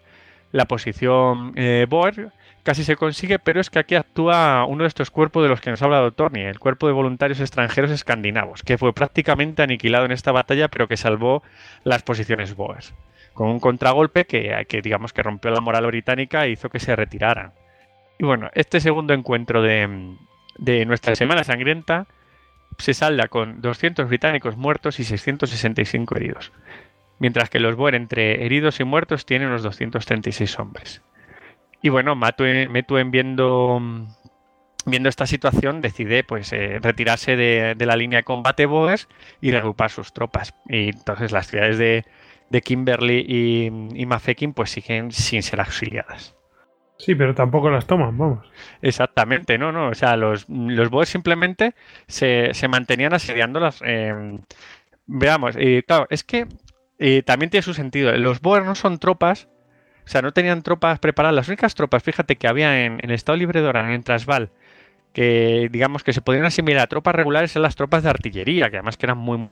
la 0.53 0.65
posición 0.65 1.53
Boer 1.91 2.33
casi 2.65 2.83
se 2.83 2.97
consigue, 2.97 3.39
pero 3.39 3.61
es 3.61 3.71
que 3.71 3.79
aquí 3.79 3.95
actúa 3.95 4.65
uno 4.65 4.83
de 4.83 4.89
estos 4.89 5.11
cuerpos 5.11 5.43
de 5.43 5.51
los 5.51 5.61
que 5.61 5.71
nos 5.71 5.83
ha 5.83 5.85
hablado 5.85 6.13
Tony, 6.13 6.41
el 6.41 6.59
cuerpo 6.59 6.87
de 6.87 6.95
voluntarios 6.95 7.39
extranjeros 7.39 7.91
escandinavos, 7.91 8.63
que 8.63 8.79
fue 8.79 8.93
prácticamente 8.93 9.63
aniquilado 9.63 10.07
en 10.07 10.13
esta 10.13 10.33
batalla, 10.33 10.69
pero 10.69 10.89
que 10.89 10.97
salvó 10.97 11.43
las 11.85 12.03
posiciones 12.03 12.57
Boers, 12.57 12.95
con 13.35 13.49
un 13.49 13.61
contragolpe 13.61 14.25
que, 14.25 14.67
digamos 14.83 15.13
que 15.13 15.23
rompió 15.23 15.51
la 15.51 15.61
moral 15.61 15.87
británica 15.87 16.45
e 16.47 16.51
hizo 16.51 16.71
que 16.71 16.81
se 16.81 16.97
retiraran. 16.97 17.53
Y 18.19 18.25
bueno, 18.25 18.51
este 18.55 18.81
segundo 18.81 19.13
encuentro 19.13 19.61
de, 19.61 20.17
de 20.57 20.87
nuestra 20.87 21.15
Semana 21.15 21.45
Sangrienta 21.45 22.07
se 22.79 22.95
salda 22.95 23.29
con 23.29 23.61
200 23.61 24.09
británicos 24.09 24.57
muertos 24.57 24.99
y 25.01 25.05
665 25.05 26.17
heridos, 26.17 26.51
mientras 27.19 27.51
que 27.51 27.61
los 27.61 27.77
Boer 27.77 27.95
entre 27.95 28.47
heridos 28.47 28.81
y 28.81 28.85
muertos 28.85 29.27
tienen 29.27 29.49
unos 29.49 29.63
236 29.63 30.59
hombres. 30.59 31.03
Y 31.85 31.91
bueno, 31.91 32.17
Metuen 32.17 33.11
viendo, 33.11 33.79
viendo 34.87 35.09
esta 35.11 35.27
situación 35.27 35.83
decide 35.83 36.25
pues 36.25 36.51
eh, 36.55 36.79
retirarse 36.81 37.37
de, 37.37 37.77
la 37.79 37.95
línea 37.95 38.21
de 38.21 38.23
combate 38.23 38.65
Boers 38.65 39.07
y 39.43 39.51
reagrupar 39.51 39.91
sus 39.91 40.15
tropas. 40.15 40.55
Y 40.67 40.89
entonces 40.89 41.31
las 41.31 41.47
ciudades 41.47 41.77
de, 41.77 42.07
Kimberley 42.63 43.27
y, 43.29 43.67
y 44.01 44.07
Mafeking 44.07 44.55
pues 44.55 44.71
siguen 44.71 45.13
sin 45.13 45.43
ser 45.43 45.61
auxiliadas. 45.61 46.35
Sí, 46.97 47.15
pero 47.15 47.35
tampoco 47.35 47.69
las 47.69 47.87
toman, 47.87 48.17
vamos. 48.17 48.51
Exactamente, 48.81 49.59
no, 49.59 49.71
no. 49.71 49.89
O 49.89 49.95
sea, 49.95 50.17
los, 50.17 50.49
los 50.49 50.89
Boers 50.89 51.11
simplemente 51.11 51.75
se, 52.07 52.51
mantenían 52.67 53.13
asediándolas. 53.13 53.83
Eh, 53.85 54.39
veamos, 55.05 55.55
y 55.61 55.83
claro, 55.83 56.07
es 56.09 56.25
que 56.25 56.47
eh, 56.99 57.23
también 57.23 57.51
tiene 57.51 57.61
su 57.61 57.75
sentido. 57.75 58.11
Los 58.17 58.41
Boers 58.41 58.65
no 58.65 58.75
son 58.75 58.99
tropas 58.99 59.51
o 60.05 60.09
sea, 60.09 60.23
no 60.23 60.33
tenían 60.33 60.63
tropas 60.63 60.99
preparadas. 60.99 61.35
Las 61.35 61.49
únicas 61.49 61.75
tropas, 61.75 62.03
fíjate, 62.03 62.37
que 62.37 62.47
había 62.47 62.85
en, 62.85 63.01
el 63.03 63.11
Estado 63.13 63.37
Libre 63.37 63.63
de 63.63 63.69
Orán, 63.69 63.91
en 63.91 64.03
Transvaal, 64.03 64.51
que 65.13 65.69
digamos 65.71 66.05
que 66.05 66.13
se 66.13 66.21
podían 66.21 66.45
asimilar 66.45 66.83
a 66.83 66.87
tropas 66.89 67.15
regulares, 67.15 67.55
eran 67.55 67.63
las 67.63 67.77
tropas 67.77 68.03
de 68.03 68.11
artillería, 68.11 68.71
que 68.71 68.77
además 68.77 68.97
que 68.97 69.07
eran 69.07 69.19
muy... 69.19 69.49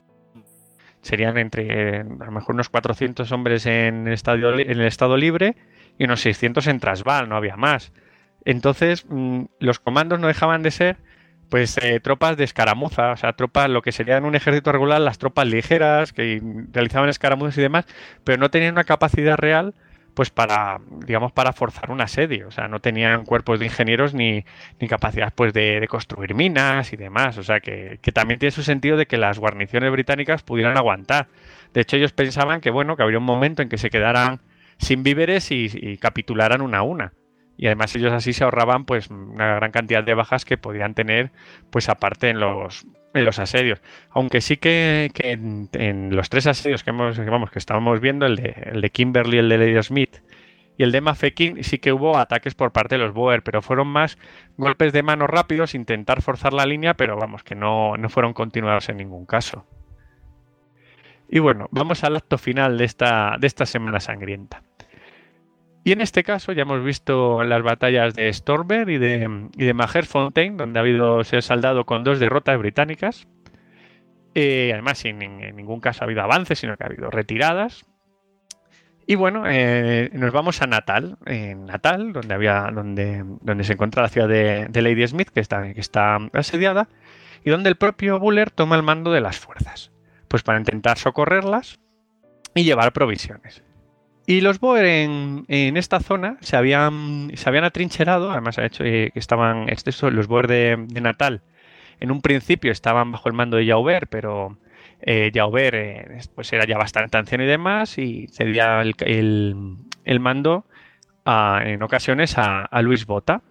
Serían 1.01 1.37
entre, 1.37 1.99
a 1.99 2.03
lo 2.03 2.31
mejor 2.31 2.55
unos 2.55 2.69
400 2.69 3.29
hombres 3.33 3.65
en 3.65 4.07
el, 4.07 4.13
Estado, 4.13 4.53
en 4.53 4.69
el 4.69 4.85
Estado 4.85 5.17
Libre 5.17 5.57
y 5.97 6.05
unos 6.05 6.21
600 6.21 6.65
en 6.67 6.79
Transvaal, 6.79 7.27
no 7.27 7.35
había 7.35 7.57
más. 7.57 7.91
Entonces, 8.45 9.05
mm, 9.09 9.45
los 9.59 9.79
comandos 9.79 10.19
no 10.19 10.27
dejaban 10.27 10.63
de 10.63 10.71
ser 10.71 10.97
pues 11.49 11.77
eh, 11.77 11.99
tropas 11.99 12.35
de 12.35 12.45
escaramuza, 12.45 13.11
o 13.11 13.17
sea, 13.17 13.33
tropas, 13.33 13.69
lo 13.69 13.81
que 13.81 13.91
sería 13.91 14.17
en 14.17 14.25
un 14.25 14.33
ejército 14.33 14.71
regular, 14.71 14.99
las 15.01 15.19
tropas 15.19 15.45
ligeras 15.45 16.11
que 16.11 16.41
realizaban 16.71 17.09
escaramuzas 17.09 17.57
y 17.57 17.61
demás, 17.61 17.85
pero 18.23 18.39
no 18.39 18.49
tenían 18.49 18.73
una 18.73 18.85
capacidad 18.85 19.37
real 19.37 19.75
pues 20.13 20.29
para, 20.29 20.79
digamos, 21.05 21.31
para 21.31 21.53
forzar 21.53 21.91
un 21.91 22.01
asedio. 22.01 22.47
O 22.47 22.51
sea, 22.51 22.67
no 22.67 22.79
tenían 22.79 23.25
cuerpos 23.25 23.59
de 23.59 23.65
ingenieros 23.65 24.13
ni, 24.13 24.45
ni 24.79 24.87
capacidad 24.87 25.33
pues 25.33 25.53
de, 25.53 25.85
construir 25.89 26.35
minas 26.35 26.93
y 26.93 26.97
demás. 26.97 27.37
O 27.37 27.43
sea, 27.43 27.59
que, 27.59 27.99
también 28.13 28.39
tiene 28.39 28.51
su 28.51 28.63
sentido 28.63 28.97
de 28.97 29.05
que 29.05 29.17
las 29.17 29.39
guarniciones 29.39 29.91
británicas 29.91 30.43
pudieran 30.43 30.77
aguantar. 30.77 31.27
De 31.73 31.81
hecho, 31.81 31.97
ellos 31.97 32.13
pensaban 32.13 32.61
que, 32.61 32.69
bueno, 32.69 32.95
que 32.95 33.03
habría 33.03 33.19
un 33.19 33.25
momento 33.25 33.61
en 33.61 33.69
que 33.69 33.77
se 33.77 33.89
quedaran 33.89 34.41
sin 34.77 35.03
víveres 35.03 35.51
y, 35.51 35.69
y 35.73 35.97
capitularan 35.97 36.61
una 36.61 36.79
a 36.79 36.83
una. 36.83 37.13
Y 37.57 37.67
además 37.67 37.95
ellos 37.95 38.11
así 38.11 38.33
se 38.33 38.43
ahorraban 38.43 38.85
pues 38.85 39.09
una 39.09 39.55
gran 39.55 39.71
cantidad 39.71 40.03
de 40.03 40.13
bajas 40.13 40.43
que 40.45 40.57
podían 40.57 40.95
tener 40.95 41.31
pues 41.69 41.87
aparte 41.89 42.29
en 42.29 42.39
los 42.39 42.85
en 43.13 43.25
los 43.25 43.39
asedios. 43.39 43.81
Aunque 44.09 44.41
sí 44.41 44.57
que, 44.57 45.11
en, 45.23 46.15
los 46.15 46.29
tres 46.29 46.47
asedios 46.47 46.83
que 46.83 46.89
hemos, 46.89 47.17
vamos, 47.17 47.51
que 47.51 47.59
estábamos 47.59 47.99
viendo, 47.99 48.25
el 48.25 48.37
de, 48.37 48.71
el 48.73 48.81
de 48.81 48.89
Kimberly, 48.89 49.37
el 49.37 49.49
de 49.49 49.57
Lady 49.57 49.83
Smith 49.83 50.17
y 50.77 50.83
el 50.83 50.91
de 50.91 51.01
Mafeking, 51.01 51.63
sí 51.63 51.77
que 51.77 51.93
hubo 51.93 52.17
ataques 52.17 52.55
por 52.55 52.71
parte 52.71 52.95
de 52.95 53.03
los 53.03 53.13
Boer, 53.13 53.43
pero 53.43 53.61
fueron 53.61 53.87
más 53.87 54.17
golpes 54.57 54.91
de 54.91 55.03
mano 55.03 55.27
rápidos, 55.27 55.75
intentar 55.75 56.21
forzar 56.21 56.53
la 56.53 56.65
línea, 56.65 56.95
pero 56.95 57.15
vamos, 57.15 57.43
que 57.43 57.55
no, 57.55 57.95
no 57.97 58.09
fueron 58.09 58.33
continuados 58.33 58.89
en 58.89 58.97
ningún 58.97 59.25
caso. 59.25 59.65
Y 61.29 61.39
bueno, 61.39 61.67
vamos 61.71 62.03
al 62.03 62.15
acto 62.15 62.37
final 62.37 62.77
de 62.77 62.85
esta, 62.85 63.37
de 63.39 63.47
esta 63.47 63.65
semana 63.65 63.99
sangrienta. 63.99 64.63
Y 65.83 65.91
en 65.91 66.01
este 66.01 66.23
caso 66.23 66.53
ya 66.53 66.61
hemos 66.61 66.83
visto 66.83 67.43
las 67.43 67.61
batallas 67.61 68.13
de 68.13 68.31
Storber 68.31 68.89
y 68.89 68.97
de, 68.97 69.49
y 69.57 69.65
de 69.65 69.73
donde 70.55 70.79
ha 70.79 70.81
habido 70.81 71.23
ser 71.25 71.43
saldado 71.43 71.85
con 71.85 72.03
dos 72.03 72.19
derrotas 72.19 72.57
británicas. 72.57 73.27
Eh, 74.33 74.71
además, 74.73 74.99
sin, 74.99 75.21
en 75.21 75.55
ningún 75.55 75.81
caso 75.81 76.03
ha 76.03 76.05
habido 76.05 76.21
avances, 76.21 76.59
sino 76.59 76.77
que 76.77 76.83
ha 76.83 76.87
habido 76.87 77.09
retiradas. 77.11 77.85
Y 79.05 79.15
bueno, 79.15 79.43
eh, 79.45 80.09
nos 80.13 80.31
vamos 80.31 80.61
a 80.61 80.67
Natal, 80.67 81.17
en 81.25 81.65
Natal, 81.65 82.13
donde 82.13 82.33
había, 82.33 82.69
donde, 82.73 83.23
donde 83.41 83.65
se 83.65 83.73
encuentra 83.73 84.01
la 84.01 84.07
ciudad 84.07 84.29
de, 84.29 84.81
Lady 84.81 85.05
Smith, 85.05 85.29
que 85.29 85.41
está, 85.41 85.73
que 85.73 85.81
está 85.81 86.17
asediada, 86.31 86.87
y 87.43 87.49
donde 87.49 87.69
el 87.69 87.75
propio 87.75 88.17
Buller 88.19 88.49
toma 88.49 88.77
el 88.77 88.83
mando 88.83 89.11
de 89.11 89.19
las 89.19 89.37
fuerzas, 89.37 89.91
pues 90.29 90.43
para 90.43 90.57
intentar 90.57 90.97
socorrerlas 90.97 91.81
y 92.55 92.63
llevar 92.63 92.93
provisiones. 92.93 93.61
Y 94.25 94.41
los 94.41 94.59
Boer 94.59 94.85
en, 94.85 95.45
esta 95.77 95.99
zona 95.99 96.37
se 96.39 96.55
habían, 96.55 97.31
se 97.35 97.49
habían 97.49 97.65
atrincherado, 97.65 98.31
además 98.31 98.57
ha 98.57 98.65
hecho 98.65 98.83
eh, 98.85 99.11
que 99.13 99.19
estaban, 99.19 99.67
este, 99.67 99.91
los 100.11 100.27
Boer 100.27 100.47
de, 100.47 100.77
Natal, 101.01 101.41
en 101.99 102.09
un 102.11 102.21
principio 102.21 102.71
estaban 102.71 103.11
bajo 103.11 103.27
el 103.27 103.35
mando 103.35 103.57
de 103.57 103.67
Jauber, 103.67 104.07
pero 104.07 104.57
eh, 105.01 105.29
Jauber 105.33 105.75
eh, 105.75 106.19
pues 106.35 106.53
era 106.53 106.65
ya 106.65 106.77
bastante 106.77 107.17
anciano 107.17 107.43
y 107.43 107.47
demás, 107.47 107.97
y 107.97 108.27
cedía 108.27 108.81
el, 108.81 108.95
el, 110.05 110.19
mando 110.21 110.65
en 111.25 111.83
ocasiones 111.83 112.37
a, 112.37 112.81
Luis 112.81 113.05
Bota, 113.05 113.41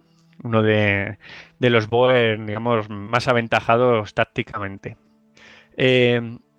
uno 0.43 0.63
de, 0.63 1.19
de, 1.59 1.69
los 1.69 1.87
Boer, 1.87 2.43
digamos, 2.43 2.89
más 2.89 3.27
aventajados 3.27 4.15
tácticamente. 4.15 4.97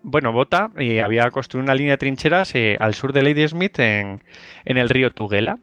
Eh, 0.05 0.07
bueno, 0.07 0.33
Bota 0.33 0.70
eh, 0.76 1.02
había 1.02 1.31
construido 1.31 1.65
una 1.65 1.74
línea 1.74 1.94
de 1.94 1.99
trincheras 1.99 2.55
eh, 2.55 2.76
al 2.78 2.94
sur 2.94 3.12
de 3.12 3.23
Lady 3.23 3.47
Smith 3.49 3.78
en, 3.78 4.20
el 4.65 4.89
río 4.89 5.10
Tugela. 5.12 5.58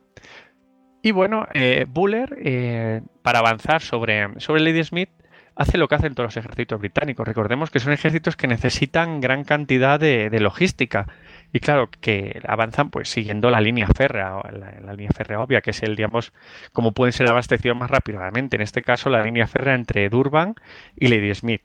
Y 1.03 1.11
bueno, 1.11 1.47
eh, 1.53 1.85
Buller, 1.87 3.03
para 3.23 3.39
avanzar 3.39 3.81
sobre, 3.81 4.39
sobre 4.39 4.61
Lady 4.61 4.83
Smith, 4.83 5.09
hace 5.55 5.77
lo 5.77 5.87
que 5.87 5.95
hacen 5.95 6.13
todos 6.13 6.27
los 6.27 6.37
ejércitos 6.37 6.79
británicos. 6.79 7.27
Recordemos 7.27 7.71
que 7.71 7.79
son 7.79 7.93
ejércitos 7.93 8.35
que 8.35 8.47
necesitan 8.47 9.19
gran 9.19 9.43
cantidad 9.43 9.99
de, 9.99 10.29
logística. 10.39 11.07
Y 11.53 11.59
claro, 11.59 11.89
que 11.89 12.39
avanzan 12.47 12.91
pues 12.91 13.09
siguiendo 13.09 13.49
la 13.49 13.61
línea 13.61 13.87
férrea, 13.87 14.41
la, 14.51 14.93
línea 14.93 15.11
férrea 15.11 15.39
obvia, 15.39 15.61
que 15.61 15.71
es 15.71 15.81
el, 15.83 15.95
digamos, 15.95 16.33
como 16.71 16.93
pueden 16.93 17.13
ser 17.13 17.27
abastecidos 17.29 17.77
más 17.77 17.89
rápidamente. 17.89 18.57
En 18.57 18.61
este 18.61 18.83
caso, 18.83 19.09
la 19.09 19.23
línea 19.23 19.47
férrea 19.47 19.75
entre 19.75 20.09
Durban 20.09 20.55
y 20.95 21.07
Lady 21.07 21.33
Smith. 21.33 21.61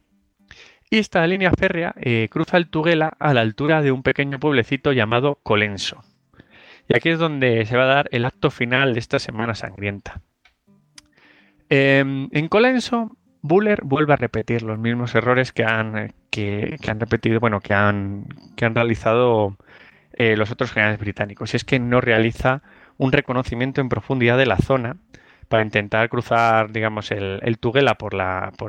Y 0.90 0.98
esta 0.98 1.26
línea 1.26 1.50
férrea 1.50 1.94
eh, 2.00 2.28
cruza 2.30 2.56
el 2.56 2.68
Tugela 2.68 3.16
a 3.18 3.34
la 3.34 3.40
altura 3.40 3.82
de 3.82 3.90
un 3.90 4.02
pequeño 4.02 4.38
pueblecito 4.38 4.92
llamado 4.92 5.40
Colenso. 5.42 6.04
Y 6.88 6.96
aquí 6.96 7.08
es 7.08 7.18
donde 7.18 7.66
se 7.66 7.76
va 7.76 7.84
a 7.84 7.94
dar 7.94 8.08
el 8.12 8.24
acto 8.24 8.50
final 8.50 8.94
de 8.94 9.00
esta 9.00 9.18
semana 9.18 9.56
sangrienta. 9.56 10.20
Em, 11.68 12.28
en 12.30 12.48
Colenso, 12.48 13.16
Buller 13.42 13.80
vuelve 13.82 14.12
a 14.12 14.16
repetir 14.16 14.62
los 14.62 14.78
mismos 14.78 15.14
errores 15.16 15.52
que 15.52 15.64
han, 15.64 16.14
que, 16.30 16.78
han 16.86 17.00
repetido, 17.00 17.40
bueno, 17.40 17.60
que 17.60 17.74
han, 17.74 18.26
que 18.54 18.64
han 18.64 18.74
realizado 18.76 19.56
eh, 20.12 20.36
los 20.36 20.52
otros 20.52 20.70
generales 20.70 21.00
británicos. 21.00 21.52
Y 21.52 21.56
es 21.56 21.64
que 21.64 21.80
no 21.80 22.00
realiza 22.00 22.62
un 22.96 23.10
reconocimiento 23.10 23.80
en 23.80 23.88
profundidad 23.88 24.38
de 24.38 24.46
la 24.46 24.58
zona 24.58 24.96
para 25.48 25.62
intentar 25.62 26.08
cruzar, 26.08 26.72
digamos, 26.72 27.10
el, 27.10 27.40
el 27.42 27.58
Tugela 27.58 27.96
por, 27.96 28.14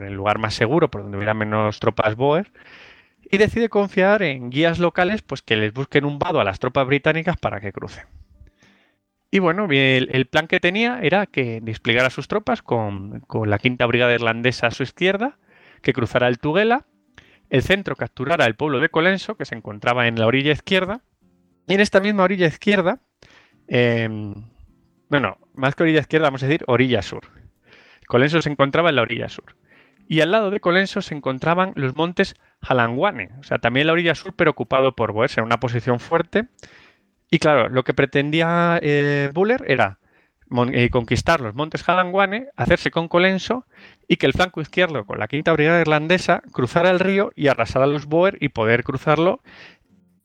el 0.04 0.14
lugar 0.14 0.38
más 0.40 0.54
seguro, 0.54 0.90
por 0.90 1.04
donde 1.04 1.18
hubiera 1.18 1.34
menos 1.34 1.80
tropas 1.80 2.16
Boer. 2.16 2.52
y 3.30 3.38
decide 3.38 3.70
confiar 3.70 4.22
en 4.24 4.50
guías 4.50 4.80
locales 4.80 5.22
pues 5.22 5.42
que 5.42 5.56
les 5.56 5.74
busquen 5.74 6.06
un 6.06 6.20
vado 6.20 6.40
a 6.40 6.44
las 6.44 6.60
tropas 6.60 6.88
británicas 6.88 7.38
para 7.38 7.60
que 7.60 7.72
crucen. 7.72 8.06
Y 9.30 9.40
bueno, 9.40 9.68
el, 9.70 10.10
el 10.12 10.26
plan 10.28 10.48
que 10.48 10.60
tenía 10.60 11.00
era 11.02 11.26
que 11.26 11.60
desplegara 11.62 12.10
sus 12.10 12.28
tropas 12.28 12.62
con, 12.62 13.20
con 13.22 13.50
la 13.50 13.60
quinta 13.60 13.86
brigada 13.86 14.14
irlandesa 14.14 14.68
a 14.68 14.72
su 14.72 14.84
izquierda, 14.84 15.38
que 15.82 15.94
cruzara 15.94 16.28
el 16.28 16.40
Tugela, 16.40 16.86
el 17.50 17.62
centro 17.62 17.96
capturara 17.96 18.46
el 18.46 18.56
pueblo 18.56 18.80
de 18.80 18.90
Colenso, 18.90 19.36
que 19.36 19.46
se 19.46 19.56
encontraba 19.56 20.08
en 20.08 20.20
la 20.20 20.28
orilla 20.28 20.52
izquierda, 20.52 21.02
y 21.68 21.74
en 21.74 21.82
esta 21.82 22.00
misma 22.00 22.24
orilla 22.24 22.48
izquierda, 22.48 23.00
em, 23.68 24.34
bueno, 25.10 25.38
más 25.54 25.76
que 25.76 25.84
orilla 25.84 26.00
izquierda, 26.00 26.28
vamos 26.28 26.44
a 26.44 26.48
decir 26.48 26.64
orilla 26.68 27.02
sur. 27.02 27.22
Colenso 28.08 28.42
se 28.42 28.50
encontraba 28.50 28.90
en 28.90 28.96
la 28.96 29.02
orilla 29.02 29.30
sur. 29.30 29.56
Y 30.08 30.22
al 30.22 30.32
lado 30.32 30.52
de 30.52 30.62
Colenso 30.62 31.02
se 31.02 31.14
encontraban 31.14 31.74
los 31.76 31.96
montes 31.96 32.36
Halanguane, 32.62 33.32
o 33.40 33.44
sea, 33.44 33.60
también 33.60 33.88
la 33.88 33.94
orilla 33.94 34.16
sur, 34.16 34.34
pero 34.36 34.52
ocupado 34.52 34.96
por 34.96 35.12
Boers, 35.12 35.38
en 35.38 35.44
una 35.44 35.60
posición 35.60 36.00
fuerte. 36.00 36.48
Y 37.30 37.40
claro, 37.40 37.68
lo 37.68 37.84
que 37.84 37.94
pretendía 37.94 38.80
eh, 38.82 39.30
Buller 39.34 39.66
era 39.68 40.00
eh, 40.72 40.90
conquistar 40.90 41.42
los 41.42 41.56
montes 41.56 41.88
Halanguane, 41.88 42.48
hacerse 42.56 42.90
con 42.90 43.10
Colenso 43.10 43.66
y 44.08 44.16
que 44.16 44.28
el 44.28 44.34
flanco 44.34 44.62
izquierdo 44.62 45.06
con 45.06 45.20
la 45.20 45.28
quinta 45.28 45.52
brigada 45.52 45.82
irlandesa 45.82 46.42
cruzara 46.54 46.90
el 46.90 47.02
río 47.02 47.32
y 47.36 47.50
arrasara 47.50 47.84
a 47.84 47.90
los 47.90 48.06
Boer 48.06 48.38
y 48.40 48.50
poder 48.50 48.86
cruzarlo 48.86 49.42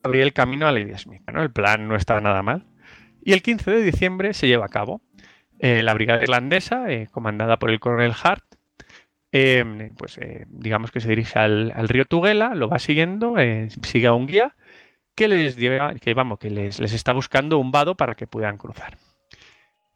abrir 0.01 0.21
el 0.21 0.33
camino 0.33 0.65
a 0.65 0.71
Lady 0.71 0.97
Smith. 0.97 1.21
¿no? 1.31 1.43
El 1.43 1.51
plan 1.51 1.89
no 1.89 1.97
estaba 1.97 2.21
nada 2.21 2.41
mal. 2.41 2.65
Y 3.23 3.33
el 3.33 3.41
15 3.41 3.71
de 3.71 3.81
diciembre 3.81 4.33
se 4.33 4.47
lleva 4.47 4.65
a 4.65 4.69
cabo. 4.69 5.01
Eh, 5.59 5.81
la 5.81 5.93
brigada 5.93 6.21
irlandesa, 6.21 6.85
comandada 7.11 7.57
por 7.57 7.69
el 7.69 7.79
coronel 7.79 8.13
Hart, 8.21 8.43
Em, 9.35 9.89
pues 9.95 10.19
eh, 10.19 10.45
digamos 10.47 10.91
que 10.91 11.01
se 11.01 11.09
dirige 11.09 11.39
al, 11.39 11.89
río 11.89 12.05
Tugela, 12.05 12.53
lo 12.53 12.69
va 12.69 12.77
siguiendo, 12.77 13.39
eh, 13.39 13.67
sigue 13.81 14.05
a 14.05 14.13
un 14.13 14.27
guía 14.27 14.55
que 15.15 15.27
les 15.27 15.57
lleva, 15.57 15.95
que 15.95 16.13
vamos, 16.13 16.37
que 16.37 16.51
les, 16.51 16.79
está 16.79 17.13
buscando 17.13 17.57
un 17.57 17.71
vado 17.71 17.95
para 17.95 18.13
que 18.13 18.27
puedan 18.27 18.59
cruzar. 18.59 18.95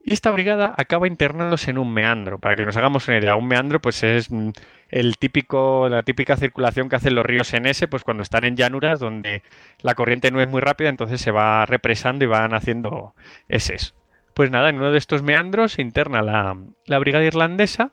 Y 0.08 0.14
esta 0.14 0.32
brigada 0.32 0.74
acaba 0.78 1.06
internándose 1.06 1.70
en 1.70 1.78
un 1.78 1.94
meandro. 1.94 2.40
Para 2.40 2.56
que 2.56 2.66
nos 2.66 2.78
hagamos 2.78 3.10
una 3.10 3.18
idea, 3.18 3.36
un 3.36 3.46
meandro 3.46 3.82
pues 3.82 4.04
es 4.04 4.32
mm, 4.32 4.52
el 4.88 5.18
típico, 5.18 5.90
la 5.90 6.02
típica 6.04 6.38
circulación 6.38 6.88
que 6.88 6.96
hacen 6.96 7.14
los 7.14 7.26
ríos 7.26 7.54
en 7.54 7.66
ese, 7.66 7.90
pues 7.90 8.06
cuando 8.06 8.24
están 8.24 8.46
en 8.46 8.56
llanuras 8.56 9.02
donde 9.02 9.44
la 9.82 9.96
corriente 9.96 10.32
no 10.32 10.40
es 10.40 10.48
muy 10.48 10.62
rápida, 10.62 10.88
entonces 10.88 11.20
se 11.20 11.32
va 11.32 11.66
represando 11.66 12.24
y 12.24 12.30
van 12.30 12.54
haciendo 12.54 13.16
eses. 13.50 13.96
Pues 14.34 14.50
nada, 14.50 14.70
en 14.70 14.78
uno 14.78 14.92
de 14.92 14.98
estos 14.98 15.24
meandros 15.24 15.74
se 15.74 15.82
interna 15.82 16.22
la, 16.22 16.56
brigada 17.00 17.26
irlandesa 17.26 17.92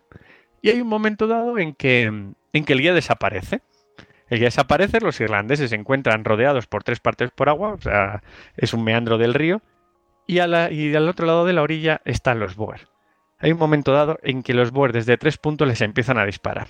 y 0.62 0.70
hay 0.70 0.81
un 0.81 0.86
momento 0.86 1.26
dado 1.26 1.59
en 1.59 1.75
que, 1.75 2.05
en 2.05 2.65
que 2.65 2.73
el 2.75 2.81
guía 2.81 2.94
desaparece. 2.94 3.62
El 4.28 4.39
guía 4.39 4.47
desaparece, 4.47 5.01
los 5.01 5.20
irlandeses 5.20 5.70
se 5.70 5.76
encuentran 5.76 6.25
rodeados 6.25 6.68
por 6.68 6.84
tres 6.84 7.01
partes 7.01 7.33
por 7.33 7.49
agua, 7.49 7.73
o 7.73 7.81
sea, 7.81 8.23
es 8.57 8.73
un 8.73 8.84
meandro 8.84 9.18
del 9.18 9.34
río, 9.34 9.62
y, 10.27 10.39
al 10.39 11.09
otro 11.09 11.27
lado 11.27 11.44
de 11.44 11.53
la 11.53 11.62
orilla 11.62 12.01
están 12.05 12.41
los 12.41 12.57
Boer. 12.57 12.89
Hay 13.39 13.53
un 13.53 13.59
momento 13.59 13.93
dado 13.93 14.19
en 14.23 14.43
que 14.43 14.55
los 14.55 14.70
Boer 14.70 14.93
desde 14.93 15.19
tres 15.19 15.39
puntos 15.39 15.69
les 15.69 15.81
empiezan 15.81 16.19
a 16.19 16.25
disparar. 16.25 16.69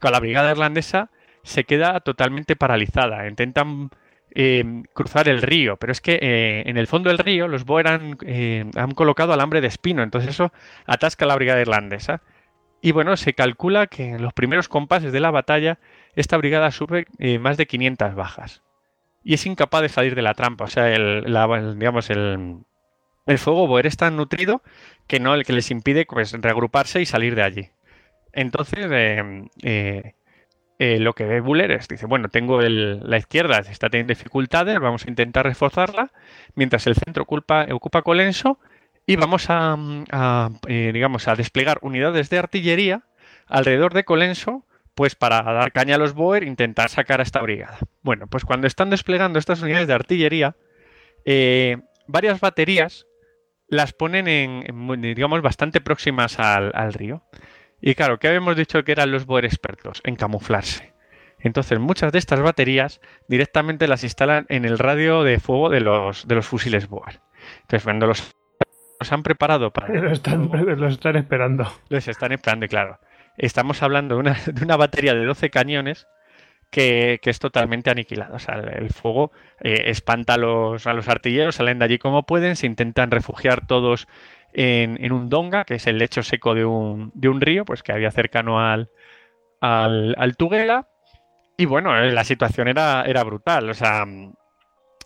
Con 0.00 0.12
la 0.12 0.20
brigada 0.20 0.50
irlandesa 0.50 1.10
se 1.42 1.64
queda 1.64 2.00
totalmente 2.00 2.56
paralizada, 2.56 3.28
intentan 3.28 3.90
eh, 4.34 4.82
cruzar 4.92 5.28
el 5.28 5.42
río, 5.42 5.76
pero 5.76 5.92
es 5.92 6.00
que 6.00 6.18
eh, 6.20 6.64
en 6.66 6.76
el 6.76 6.88
fondo 6.88 7.08
del 7.08 7.18
río 7.18 7.46
los 7.46 7.64
Boer 7.64 7.88
han, 7.88 8.18
eh, 8.22 8.68
colocado 8.94 9.32
alambre 9.32 9.60
de 9.60 9.68
espino, 9.68 10.02
entonces 10.02 10.30
eso 10.30 10.52
atasca 10.86 11.24
a 11.24 11.28
la 11.28 11.36
brigada 11.36 11.60
irlandesa. 11.60 12.22
Y 12.80 12.92
bueno, 12.92 13.16
se 13.16 13.34
calcula 13.34 13.86
que 13.86 14.10
en 14.10 14.22
los 14.22 14.32
primeros 14.32 14.68
compases 14.68 15.12
de 15.12 15.20
la 15.20 15.30
batalla 15.30 15.78
esta 16.16 16.36
brigada 16.38 16.70
eh, 17.18 17.38
más 17.38 17.56
de 17.56 17.66
500 17.66 18.14
bajas. 18.14 18.62
Y 19.22 19.34
es 19.34 19.44
incapaz 19.46 19.82
de 19.82 19.88
salir 19.88 20.14
de 20.14 20.22
la 20.22 20.34
trampa. 20.34 20.64
O 20.64 20.68
sea, 20.68 20.86
digamos, 20.86 22.10
el, 22.10 22.58
fuego 23.38 23.66
boer 23.66 23.86
es 23.86 23.96
tan 23.96 24.16
nutrido 24.16 24.62
que 25.06 25.20
no 25.20 25.34
el 25.34 25.44
que 25.44 25.52
les 25.52 25.70
impide 25.70 26.06
pues, 26.06 26.32
reagruparse 26.32 27.00
y 27.00 27.06
salir 27.06 27.34
de 27.34 27.42
allí. 27.42 27.70
Entonces, 28.32 28.86
eh, 28.90 30.14
eh, 30.78 30.98
lo 30.98 31.14
que 31.14 31.24
ve 31.24 31.40
Buller 31.40 31.70
es, 31.70 31.88
dice, 31.88 32.04
bueno, 32.04 32.28
tengo 32.28 32.60
la 32.60 33.16
izquierda, 33.16 33.58
está 33.60 33.88
teniendo 33.88 34.12
dificultades, 34.12 34.78
vamos 34.78 35.06
a 35.06 35.08
intentar 35.08 35.46
reforzarla, 35.46 36.12
mientras 36.54 36.86
el 36.86 36.94
centro 36.96 37.22
ocupa, 37.22 37.66
ocupa 37.70 38.02
Colenso 38.02 38.58
y 39.06 39.16
vamos 39.16 39.46
a, 39.48 39.76
eh, 40.68 40.90
digamos, 40.92 41.28
a 41.28 41.34
desplegar 41.34 41.78
unidades 41.80 42.28
de 42.28 42.38
artillería 42.38 43.04
alrededor 43.46 43.94
de 43.94 44.04
Colenso, 44.04 44.66
pues 44.94 45.14
para 45.14 45.42
dar 45.42 45.72
caña 45.72 45.94
a 45.94 45.98
los 45.98 46.12
Boer 46.12 46.42
e 46.42 46.46
intentar 46.46 46.90
sacar 46.90 47.20
a 47.20 47.22
esta 47.22 47.40
brigada. 47.40 47.78
Bueno, 48.02 48.26
pues 48.26 48.44
cuando 48.44 48.66
están 48.66 48.90
desplegando 48.90 49.38
estas 49.38 49.62
unidades 49.62 49.86
de 49.86 49.94
artillería, 49.94 50.56
eh, 51.24 51.78
varias 52.06 52.40
baterías 52.40 53.06
las 53.68 53.92
ponen 53.92 54.28
en, 54.28 55.00
digamos, 55.00 55.42
bastante 55.42 55.80
próximas 55.80 56.38
al, 56.38 56.92
río. 56.92 57.22
Y 57.80 57.94
claro, 57.94 58.18
¿qué 58.18 58.28
habíamos 58.28 58.56
dicho 58.56 58.82
que 58.84 58.92
eran 58.92 59.10
los 59.10 59.26
Boer 59.26 59.44
expertos? 59.44 60.00
En 60.04 60.16
camuflarse. 60.16 60.94
Entonces, 61.38 61.78
muchas 61.78 62.12
de 62.12 62.18
estas 62.18 62.40
baterías 62.40 63.00
directamente 63.28 63.88
las 63.88 64.02
instalan 64.04 64.46
en 64.48 64.64
el 64.64 64.78
radio 64.78 65.22
de 65.22 65.38
fuego 65.38 65.68
de 65.68 65.80
los, 65.80 66.26
de 66.26 66.34
los 66.34 66.46
fusiles 66.46 66.88
Boer. 66.88 67.20
Entonces, 67.62 67.84
cuando 67.84 68.06
los 68.06 68.34
nos 68.98 69.12
han 69.12 69.22
preparado 69.22 69.72
para. 69.72 69.88
Los 70.00 70.12
están, 70.12 70.50
están 70.90 71.16
esperando. 71.16 71.70
Los 71.88 72.08
están 72.08 72.32
esperando, 72.32 72.66
claro. 72.66 72.98
Estamos 73.36 73.82
hablando 73.82 74.14
de 74.14 74.20
una, 74.20 74.36
de 74.46 74.64
una 74.64 74.76
batería 74.76 75.14
de 75.14 75.24
12 75.24 75.50
cañones 75.50 76.06
que, 76.70 77.20
es 77.22 77.38
totalmente 77.38 77.90
aniquilada. 77.90 78.34
O 78.34 78.38
sea, 78.38 78.54
el 78.56 78.90
fuego 78.90 79.32
eh, 79.60 79.84
espanta 79.86 80.34
a 80.34 80.38
los, 80.38 80.86
a 80.86 80.92
los 80.92 81.08
artilleros, 81.08 81.56
salen 81.56 81.78
de 81.78 81.84
allí 81.84 81.98
como 81.98 82.24
pueden, 82.24 82.56
se 82.56 82.66
intentan 82.66 83.10
refugiar 83.10 83.66
todos 83.66 84.06
en, 84.52 85.12
un 85.12 85.28
donga, 85.28 85.64
que 85.64 85.74
es 85.74 85.86
el 85.86 85.98
lecho 85.98 86.22
seco 86.22 86.54
de 86.54 86.64
un, 86.64 87.10
de 87.14 87.28
un 87.28 87.40
río, 87.40 87.64
pues 87.64 87.82
que 87.82 87.92
había 87.92 88.10
cercano 88.10 88.60
al, 88.60 88.90
al, 89.60 90.14
al 90.18 90.36
Tugela. 90.36 90.88
Y 91.58 91.66
bueno, 91.66 91.96
eh, 91.98 92.12
la 92.12 92.24
situación 92.24 92.68
era, 92.68 93.04
era 93.06 93.22
brutal. 93.24 93.70
O 93.70 93.74
sea, 93.74 94.04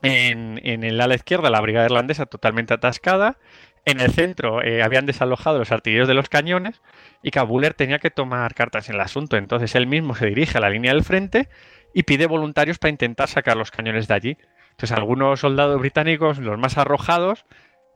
en, 0.03 0.61
en 0.63 0.85
el 0.85 1.01
ala 1.01 1.15
izquierda 1.15 1.51
la 1.51 1.61
brigada 1.61 1.87
irlandesa 1.87 2.27
totalmente 2.27 2.75
atascada, 2.75 3.39
en 3.85 4.01
el 4.01 4.13
centro 4.13 4.63
eh, 4.63 4.83
habían 4.83 5.07
desalojado 5.07 5.59
los 5.59 5.73
artilleros 5.73 6.09
de 6.09 6.15
los 6.15 6.29
cañones 6.29 6.81
y 7.23 7.31
Kabuler 7.31 7.75
tenía 7.75 7.99
que 7.99 8.11
tomar 8.11 8.55
cartas 8.55 8.89
en 8.89 8.97
el 8.97 9.01
asunto. 9.01 9.37
Entonces 9.37 9.75
él 9.75 9.87
mismo 9.87 10.15
se 10.15 10.27
dirige 10.27 10.59
a 10.59 10.61
la 10.61 10.71
línea 10.71 10.93
del 10.93 11.05
frente 11.05 11.49
y 11.95 12.03
pide 12.03 12.27
voluntarios 12.27 12.79
para 12.79 12.91
intentar 12.91 13.29
sacar 13.29 13.57
los 13.57 13.71
cañones 13.71 14.09
de 14.09 14.15
allí. 14.15 14.39
Entonces 14.73 14.93
algunos 14.97 15.41
soldados 15.41 15.81
británicos, 15.81 16.39
los 16.39 16.59
más 16.59 16.79
arrojados, 16.79 17.45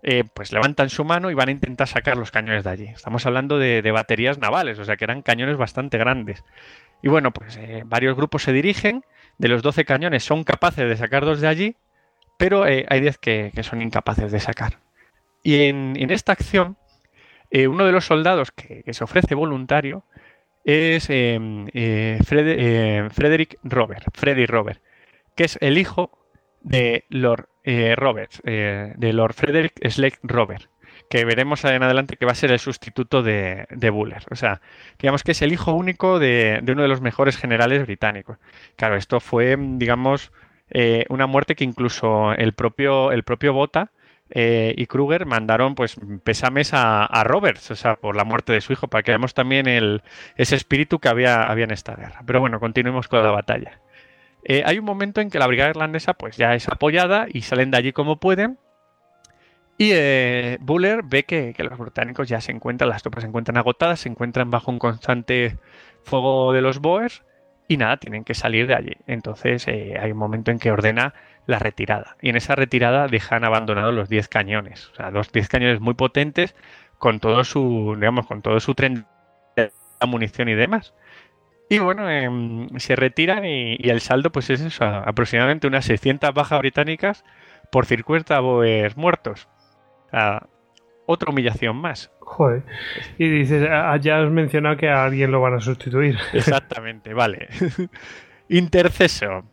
eh, 0.03 0.25
pues 0.35 0.53
levantan 0.53 0.91
su 0.91 1.05
mano 1.05 1.31
y 1.31 1.35
van 1.35 1.49
a 1.49 1.53
intentar 1.53 1.89
sacar 1.89 2.17
los 2.17 2.31
cañones 2.31 2.65
de 2.65 2.71
allí. 2.71 2.87
Estamos 2.87 3.25
hablando 3.27 3.59
de, 3.59 3.91
baterías 3.91 4.39
navales, 4.39 4.79
o 4.79 4.85
sea 4.85 4.97
que 4.97 5.05
eran 5.05 5.23
cañones 5.23 5.57
bastante 5.57 5.97
grandes. 5.99 6.45
Y 7.03 7.09
bueno, 7.09 7.33
pues 7.33 7.57
eh, 7.57 7.83
varios 7.87 8.17
grupos 8.17 8.43
se 8.43 8.53
dirigen, 8.53 9.05
de 9.39 9.49
los 9.49 9.63
12 9.63 9.85
cañones 9.85 10.25
son 10.25 10.45
capaces 10.45 10.89
de 10.89 10.97
sacar 10.97 11.25
dos 11.25 11.41
de 11.41 11.49
allí, 11.49 11.77
pero 12.37 12.65
hay 12.65 13.01
10 13.01 13.19
que 13.19 13.63
son 13.63 13.81
incapaces 13.81 14.33
de 14.33 14.41
sacar. 14.41 14.84
Y 15.45 15.67
en, 15.67 16.11
esta 16.11 16.33
acción, 16.33 16.79
eh, 17.51 17.69
uno 17.69 17.85
de 17.85 17.93
los 17.93 18.07
soldados 18.07 18.51
que, 18.51 18.83
se 18.93 19.05
ofrece 19.05 19.35
voluntario 19.35 20.05
es 20.65 21.11
eh, 21.11 21.39
eh, 21.75 23.09
Frederick 23.13 23.59
Robert, 23.63 24.07
Freddy 24.15 24.47
Robert, 24.47 24.83
que 25.37 25.45
es 25.45 25.59
el 25.61 25.77
hijo 25.77 26.19
de 26.63 27.05
Lord 27.11 27.49
Roberts, 27.97 28.41
de 28.43 29.13
Lord 29.13 29.35
Frederick 29.35 29.87
Slade 29.87 30.19
Robert, 30.23 30.71
que 31.11 31.27
veremos 31.27 31.63
en 31.65 31.83
adelante 31.83 32.17
que 32.17 32.25
va 32.25 32.33
a 32.33 32.37
ser 32.37 32.51
el 32.51 32.59
sustituto 32.59 33.23
de, 33.23 33.67
Buller. 33.93 34.23
O 34.31 34.37
sea, 34.37 34.63
digamos 34.99 35.23
que 35.23 35.33
es 35.33 35.43
el 35.43 35.53
hijo 35.53 35.75
único 35.75 36.19
de, 36.19 36.61
de, 36.63 36.73
uno 36.73 36.83
de 36.83 36.89
los 36.89 37.03
mejores 37.03 37.37
generales 37.37 37.83
británicos. 37.83 38.39
Claro, 38.77 38.97
esto 38.97 39.21
fue, 39.21 39.57
digamos, 39.59 40.33
una 41.11 41.27
muerte 41.27 41.55
que 41.55 41.65
incluso 41.65 42.33
el 42.33 42.55
propio, 42.55 43.13
el 43.13 43.25
propio 43.25 43.53
Bota 43.53 43.91
eh, 44.37 44.75
y 44.77 44.87
Kruger 44.87 45.27
mandaron 45.27 45.77
pues 45.77 45.97
pesames 46.25 46.71
a, 46.73 47.23
Roberts, 47.25 47.71
o 47.71 47.77
sea, 47.77 47.95
por 47.95 48.17
la 48.17 48.25
muerte 48.25 48.53
de 48.53 48.61
su 48.61 48.73
hijo, 48.73 48.89
para 48.89 49.05
que 49.05 49.13
veamos 49.13 49.33
también 49.33 49.69
el, 49.69 50.03
ese 50.37 50.57
espíritu 50.57 50.99
que 50.99 51.09
había, 51.09 51.45
había 51.45 51.65
en 51.65 51.71
esta 51.71 51.95
guerra. 51.95 52.21
Pero 52.27 52.41
bueno, 52.41 52.59
continuemos 52.59 53.07
con 53.07 53.23
la 53.23 53.31
batalla. 53.31 53.81
Eh, 54.43 54.65
hay 54.67 54.79
un 54.81 54.85
momento 54.85 55.21
en 55.21 55.31
que 55.31 55.39
la 55.39 55.47
brigada 55.47 55.71
irlandesa 55.71 56.15
pues 56.15 56.37
ya 56.37 56.55
es 56.55 56.69
apoyada 56.69 57.27
y 57.33 57.43
salen 57.43 57.71
de 57.71 57.79
allí 57.79 57.93
como 57.93 58.19
pueden. 58.19 58.59
Y 59.79 59.91
eh, 59.93 60.59
Buller 60.61 61.03
ve 61.05 61.23
que, 61.25 61.55
los 61.59 61.79
británicos 61.79 62.29
ya 62.29 62.41
se 62.41 62.51
encuentran, 62.51 62.91
las 62.91 63.03
tropas 63.03 63.23
se 63.23 63.29
encuentran 63.29 63.57
agotadas, 63.57 64.01
se 64.01 64.09
encuentran 64.09 64.51
bajo 64.51 64.71
un 64.71 64.81
constante 64.81 65.59
fuego 66.03 66.53
de 66.53 66.61
los 66.61 66.81
Boers 66.81 67.23
y 67.69 67.77
nada, 67.77 67.99
tienen 67.99 68.25
que 68.25 68.35
salir 68.35 68.67
de 68.67 68.75
allí. 68.75 68.97
Entonces 69.07 69.67
hay 69.69 70.11
un 70.11 70.19
momento 70.19 70.51
en 70.51 70.59
que 70.59 70.73
ordena 70.73 71.15
la 71.47 71.59
retirada. 71.59 72.17
Y 72.21 72.31
en 72.31 72.37
esa 72.37 72.55
retirada 72.55 73.07
dejan 73.09 73.45
abandonados 73.45 73.95
los 73.95 74.09
10 74.09 74.29
cañones. 74.29 74.89
O 74.93 74.95
sea, 74.95 75.11
los 75.11 75.31
10 75.33 75.49
cañones 75.49 75.81
muy 75.81 75.95
potentes 75.95 76.55
con 76.99 77.21
todo 77.21 77.45
su, 77.45 77.95
digamos, 77.97 78.27
con 78.27 78.43
todo 78.43 78.61
su 78.61 78.75
tren 78.75 79.07
de 79.57 79.71
munición 80.07 80.49
y 80.49 80.55
demás. 80.55 80.95
Y 81.69 81.79
bueno, 81.79 82.11
em, 82.11 82.69
se 82.79 82.95
retiran 82.95 83.45
y, 83.45 83.77
y 83.79 83.89
el 83.89 84.01
saldo 84.01 84.31
pues 84.31 84.51
es 84.51 84.61
eso, 84.61 84.85
aproximadamente 84.85 85.67
unas 85.67 85.87
600 85.87 86.35
bajas 86.35 86.59
británicas 86.59 87.25
por 87.71 87.87
50 87.87 88.39
Boers 88.41 88.97
muertos. 88.97 89.49
O 90.07 90.11
sea, 90.11 90.47
otra 91.07 91.31
humillación 91.31 91.77
más. 91.77 92.11
Joder. 92.21 92.63
Y 93.19 93.29
dices, 93.29 93.67
ah, 93.71 93.97
ya 94.01 94.23
has 94.23 94.31
mencionado 94.31 94.77
que 94.77 94.89
a 94.89 95.05
alguien 95.05 95.31
lo 95.31 95.41
van 95.41 95.55
a 95.55 95.61
sustituir. 95.61 96.19
Exactamente, 96.33 97.15
vale. 97.15 97.49
Interceso. 98.49 99.45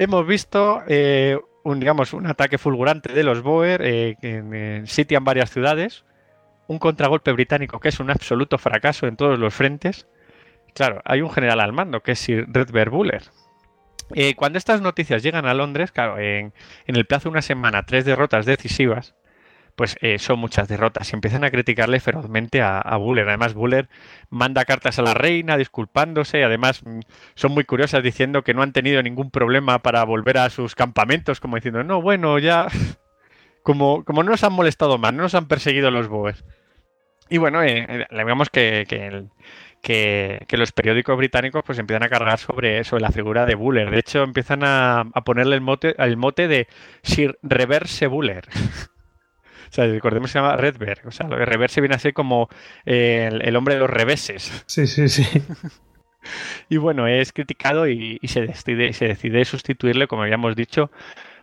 Hemos 0.00 0.26
visto 0.26 0.82
eh, 0.88 1.38
un, 1.62 1.78
digamos, 1.78 2.14
un 2.14 2.26
ataque 2.26 2.56
fulgurante 2.56 3.12
de 3.12 3.22
los 3.22 3.42
Boer 3.42 3.82
eh, 3.84 4.16
que 4.18 4.42
eh, 4.50 4.82
sitian 4.86 5.24
varias 5.24 5.50
ciudades. 5.50 6.06
Un 6.68 6.78
contragolpe 6.78 7.30
británico 7.32 7.80
que 7.80 7.90
es 7.90 8.00
un 8.00 8.10
absoluto 8.10 8.56
fracaso 8.56 9.06
en 9.06 9.16
todos 9.16 9.38
los 9.38 9.52
frentes. 9.52 10.08
Claro, 10.72 11.02
hay 11.04 11.20
un 11.20 11.28
general 11.28 11.60
al 11.60 11.74
mando 11.74 12.02
que 12.02 12.12
es 12.12 12.18
Sir 12.18 12.46
Redbeard 12.48 12.88
Buller. 12.88 13.24
Eh, 14.14 14.34
cuando 14.36 14.56
estas 14.56 14.80
noticias 14.80 15.22
llegan 15.22 15.44
a 15.44 15.52
Londres, 15.52 15.92
claro, 15.92 16.18
en, 16.18 16.54
en 16.86 16.96
el 16.96 17.04
plazo 17.04 17.24
de 17.24 17.32
una 17.32 17.42
semana, 17.42 17.84
tres 17.84 18.06
derrotas 18.06 18.46
decisivas, 18.46 19.14
pues 19.80 19.96
eh, 20.02 20.18
son 20.18 20.38
muchas 20.38 20.68
derrotas 20.68 21.10
y 21.10 21.14
empiezan 21.14 21.42
a 21.42 21.50
criticarle 21.50 22.00
ferozmente 22.00 22.60
a, 22.60 22.94
Buller. 22.98 23.26
Además, 23.26 23.54
Buller 23.54 23.88
manda 24.28 24.66
cartas 24.66 24.98
a 24.98 25.02
la 25.02 25.14
reina 25.14 25.56
disculpándose, 25.56 26.44
además 26.44 26.84
mm, 26.84 27.00
son 27.34 27.52
muy 27.52 27.64
curiosas 27.64 28.02
diciendo 28.02 28.44
que 28.44 28.52
no 28.52 28.60
han 28.60 28.74
tenido 28.74 29.02
ningún 29.02 29.30
problema 29.30 29.78
para 29.78 30.04
volver 30.04 30.36
a 30.36 30.50
sus 30.50 30.74
campamentos, 30.74 31.40
como 31.40 31.56
diciendo, 31.56 31.82
no, 31.82 32.02
bueno, 32.02 32.38
ya, 32.38 32.66
como, 33.62 34.04
como 34.04 34.22
no 34.22 34.32
nos 34.32 34.44
han 34.44 34.52
molestado 34.52 34.98
más, 34.98 35.14
no 35.14 35.22
nos 35.22 35.34
han 35.34 35.48
perseguido 35.48 35.90
los 35.90 36.08
Boers. 36.08 36.44
Y 37.30 37.38
bueno, 37.38 37.62
eh, 37.62 37.86
eh, 37.88 38.06
le 38.10 38.24
vemos 38.24 38.50
que, 38.50 38.84
que, 39.80 40.56
los 40.58 40.72
periódicos 40.72 41.16
británicos 41.16 41.62
pues 41.64 41.78
empiezan 41.78 42.02
a 42.02 42.10
cargar 42.10 42.38
sobre, 42.38 42.84
sobre 42.84 43.00
la 43.00 43.12
figura 43.12 43.46
de 43.46 43.54
Buller. 43.54 43.90
De 43.90 44.00
hecho, 44.00 44.24
empiezan 44.24 44.62
a, 44.62 45.06
a 45.14 45.24
ponerle 45.24 45.54
el 45.54 45.62
mote, 45.62 45.94
el 45.96 46.18
mote 46.18 46.48
de 46.48 46.68
Sir 47.02 47.38
Reverse 47.40 48.08
Buller. 48.08 48.46
O 49.70 49.72
sea, 49.72 49.86
recordemos 49.86 50.28
que 50.28 50.32
se 50.32 50.38
llama 50.40 50.56
Redberg. 50.56 51.06
O 51.06 51.10
sea, 51.12 51.28
lo 51.28 51.36
de 51.36 51.44
reverse 51.46 51.80
viene 51.80 51.94
a 51.94 51.98
ser 52.00 52.12
como 52.12 52.48
eh, 52.84 53.28
el, 53.30 53.42
el 53.42 53.56
hombre 53.56 53.74
de 53.74 53.80
los 53.80 53.90
reveses. 53.90 54.64
Sí, 54.66 54.86
sí, 54.86 55.08
sí. 55.08 55.24
Y 56.68 56.76
bueno, 56.76 57.06
es 57.06 57.32
criticado 57.32 57.88
y, 57.88 58.18
y 58.20 58.28
se, 58.28 58.42
decide, 58.42 58.92
se 58.92 59.06
decide 59.08 59.42
sustituirle, 59.46 60.06
como 60.06 60.22
habíamos 60.22 60.54
dicho, 60.54 60.90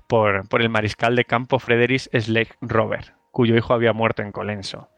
por, 0.05 0.47
por 0.47 0.61
el 0.61 0.69
mariscal 0.69 1.15
de 1.15 1.25
campo 1.25 1.57
Frederik 1.57 2.01
Sleg 2.13 2.55
Robert, 2.61 3.15
cuyo 3.31 3.55
hijo 3.57 3.73
había 3.73 3.93
muerto 3.93 4.21
en 4.21 4.31
Colenso. 4.31 4.89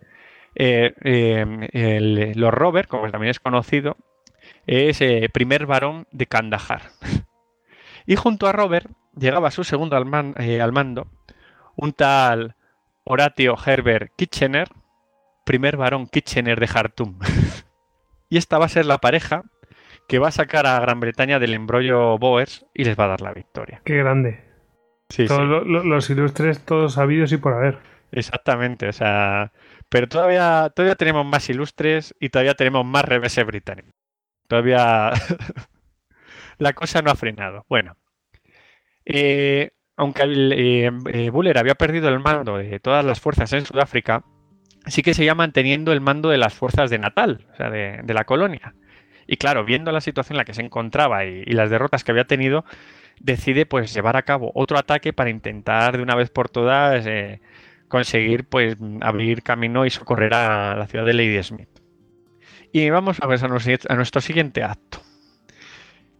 Eh, 0.53 0.93
eh, 1.06 1.45
el- 1.72 2.33
Lord 2.35 2.56
Robert, 2.56 2.90
como 2.90 3.09
también 3.09 3.32
es 3.32 3.40
conocido, 3.40 3.95
es 4.67 4.99
eh, 4.99 5.30
primer 5.32 5.66
varón 5.66 6.08
de 6.11 6.25
Kandahar. 6.25 6.82
Y 8.06 8.16
junto 8.17 8.48
a 8.48 8.51
Robert 8.51 8.88
llegaba 9.16 9.49
su 9.51 9.64
segundo 9.64 9.95
al, 9.95 10.06
man- 10.06 10.35
eh, 10.40 10.59
al 10.61 10.74
mando, 10.74 11.08
un 11.77 11.93
tal 11.93 12.56
Horatio 13.11 13.55
Herbert 13.65 14.11
Kitchener, 14.15 14.67
primer 15.45 15.77
varón 15.77 16.05
Kitchener 16.07 16.59
de 16.59 16.67
Jartum. 16.67 17.19
y 18.29 18.38
esta 18.38 18.59
va 18.59 18.65
a 18.65 18.69
ser 18.69 18.85
la 18.85 18.99
pareja 18.99 19.43
que 20.07 20.19
va 20.19 20.27
a 20.27 20.31
sacar 20.31 20.67
a 20.67 20.79
Gran 20.79 20.99
Bretaña 20.99 21.39
del 21.39 21.53
embrollo 21.55 22.17
Boers 22.19 22.65
y 22.73 22.83
les 22.83 22.97
va 22.99 23.05
a 23.05 23.09
dar 23.09 23.21
la 23.21 23.33
victoria. 23.33 23.81
Qué 23.83 23.97
grande. 23.97 24.43
Sí, 25.09 25.25
Todos 25.25 25.41
sí, 25.41 25.47
lo- 25.47 25.63
lo- 25.65 25.83
los 25.83 26.09
ilustres, 26.11 26.63
todos 26.65 26.93
sabidos 26.93 27.31
y 27.31 27.38
por 27.38 27.53
haber. 27.53 27.79
exactamente. 28.11 28.88
O 28.88 28.93
sea, 28.93 29.51
pero 29.89 30.07
todavía, 30.07 30.71
todavía 30.75 30.95
tenemos 30.95 31.25
más 31.25 31.49
ilustres 31.49 32.13
y 32.19 32.29
todavía 32.29 32.53
tenemos 32.53 32.85
más 32.85 33.05
reveses 33.05 33.43
británicos. 33.45 33.93
Todavía 34.47 35.11
la 36.59 36.73
cosa 36.73 37.01
no 37.01 37.09
ha 37.11 37.15
frenado. 37.15 37.65
Bueno, 37.69 37.97
eh, 39.05 39.71
aunque 39.99 40.23
eh, 40.23 40.91
eh, 41.11 41.29
Buller 41.29 41.57
había 41.57 41.75
perdido 41.75 42.07
el 42.07 42.19
mando 42.19 42.57
de 42.57 42.79
todas 42.79 43.03
las 43.03 43.19
fuerzas 43.19 43.51
en 43.51 43.65
Sudáfrica, 43.65 44.23
sí 44.87 45.03
que 45.03 45.13
seguía 45.13 45.35
manteniendo 45.35 45.91
el 45.91 45.99
mando 45.99 46.29
de 46.29 46.37
las 46.37 46.53
fuerzas 46.53 46.89
de 46.89 46.97
Natal, 46.97 47.45
o 47.51 47.55
sea, 47.57 47.69
de, 47.69 48.13
la 48.13 48.23
colonia. 48.23 48.73
Y 49.27 49.35
claro, 49.35 49.65
viendo 49.65 49.91
la 49.91 49.99
situación 49.99 50.35
en 50.35 50.37
la 50.37 50.45
que 50.45 50.53
se 50.53 50.61
encontraba 50.61 51.25
y, 51.25 51.43
las 51.47 51.69
derrotas 51.69 52.05
que 52.05 52.11
había 52.11 52.23
tenido, 52.23 52.63
decide 53.19 53.65
pues 53.65 53.93
llevar 53.93 54.15
a 54.15 54.21
cabo 54.21 54.53
otro 54.55 54.79
ataque 54.79 55.11
para 55.11 55.29
intentar 55.29 55.97
de 55.97 56.03
una 56.03 56.15
vez 56.15 56.29
por 56.29 56.47
todas 56.47 57.05
eh, 57.05 57.41
conseguir 57.89 58.45
pues 58.45 58.77
abrir 59.01 59.43
camino 59.43 59.85
y 59.85 59.89
socorrer 59.89 60.33
a 60.33 60.77
la 60.77 60.87
ciudad 60.87 61.05
de 61.05 61.13
Lady 61.13 61.43
Smith. 61.43 61.69
Y 62.71 62.89
vamos 62.89 63.17
a, 63.21 63.27
ver 63.27 63.43
a, 63.43 63.95
nuestro, 63.95 64.21
siguiente 64.21 64.63
acto. 64.63 65.01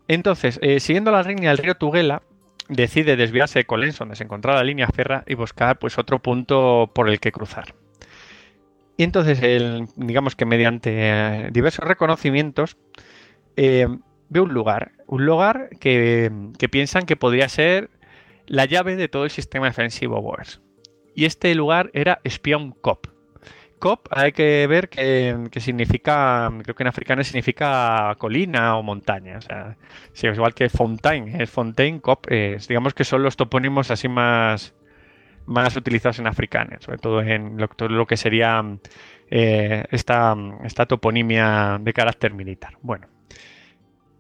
Entonces, 0.10 0.60
siguiendo 0.80 1.12
la 1.12 1.24
línea 1.24 1.52
del 1.52 1.60
río 1.60 1.76
Tugela, 1.76 2.24
decide 2.70 3.16
desviarse 3.16 3.60
de 3.60 3.66
Colenso, 3.66 4.00
donde 4.00 4.16
se 4.16 4.24
encontraba 4.24 4.60
la 4.60 4.64
línea 4.64 4.88
férrea, 4.88 5.24
y 5.28 5.34
buscar 5.34 5.80
pues 5.80 5.98
otro 5.98 6.20
punto 6.20 6.92
por 6.94 7.10
el 7.10 7.20
que 7.20 7.32
cruzar. 7.32 7.76
Y 8.96 9.04
entonces, 9.04 9.40
digamos 9.96 10.36
que 10.36 10.46
mediante 10.46 10.92
eh, 10.94 11.50
diversos 11.52 11.86
reconocimientos, 11.86 12.78
eh, 13.56 13.88
ve 14.30 14.40
un 14.40 14.54
lugar, 14.54 14.92
un 15.08 15.26
lugar 15.26 15.70
que, 15.80 16.32
que 16.58 16.70
piensan 16.70 17.06
que 17.06 17.16
podría 17.16 17.50
ser 17.50 17.90
la 18.46 18.66
llave 18.66 18.96
de 18.96 19.08
todo 19.08 19.24
el 19.24 19.30
sistema 19.30 19.68
defensivo 19.68 20.22
Boers. 20.22 20.62
Y 21.16 21.26
este 21.26 21.54
lugar 21.56 21.92
era 21.94 22.20
Spion 22.24 22.72
Cop. 22.72 23.08
Cop 23.80 24.08
hay 24.12 24.32
que 24.34 24.68
ver 24.68 24.90
que, 24.90 25.50
significa, 25.60 26.52
creo 26.64 26.76
que 26.76 26.84
en 26.84 26.88
africano 26.88 27.24
significa 27.24 28.16
colina 28.18 28.78
o 28.78 28.84
montaña. 28.84 29.38
O 29.38 29.42
sea, 29.42 29.78
es 30.14 30.24
igual 30.24 30.54
que 30.54 30.70
Fontaine, 30.70 31.42
es 31.44 31.50
Fontaine, 31.50 32.02
Cop, 32.02 32.26
es- 32.32 32.68
digamos 32.68 32.94
que 32.94 33.04
son 33.06 33.24
los 33.24 33.38
topónimos 33.38 33.92
así 33.92 34.08
más, 34.10 34.74
más 35.46 35.76
utilizados 35.78 36.20
en 36.20 36.28
africano, 36.28 36.78
sobre 36.80 36.98
todo 37.00 37.22
en 37.22 37.58
lo, 37.58 37.68
todo 37.70 37.90
lo 37.90 38.06
que 38.08 38.18
sería 38.18 38.64
eh, 39.32 39.86
esta, 39.92 40.36
esta 40.64 40.86
toponimia 40.86 41.80
de 41.82 41.94
carácter 41.94 42.34
militar. 42.34 42.74
Bueno, 42.82 43.08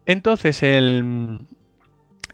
entonces 0.06 0.64
el, 0.64 1.40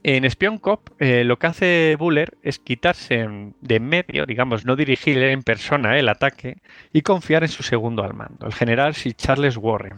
en 0.07 0.23
Spion 0.25 0.59
Cop 0.59 0.89
eh, 0.99 1.23
lo 1.23 1.39
que 1.39 1.47
hace 1.47 1.95
Buller 1.97 2.37
es 2.43 2.59
quitarse 2.59 3.27
de 3.59 3.79
medio, 3.79 4.27
digamos, 4.27 4.63
no 4.63 4.75
dirigir 4.75 5.17
en 5.17 5.41
persona 5.41 5.97
el 5.97 6.09
ataque 6.09 6.57
y 6.93 7.01
confiar 7.01 7.41
en 7.41 7.49
su 7.49 7.63
segundo 7.63 8.03
al 8.03 8.13
mando, 8.13 8.45
el 8.45 8.53
general 8.53 8.93
Sir 8.93 9.15
Charles 9.15 9.57
Warren. 9.57 9.97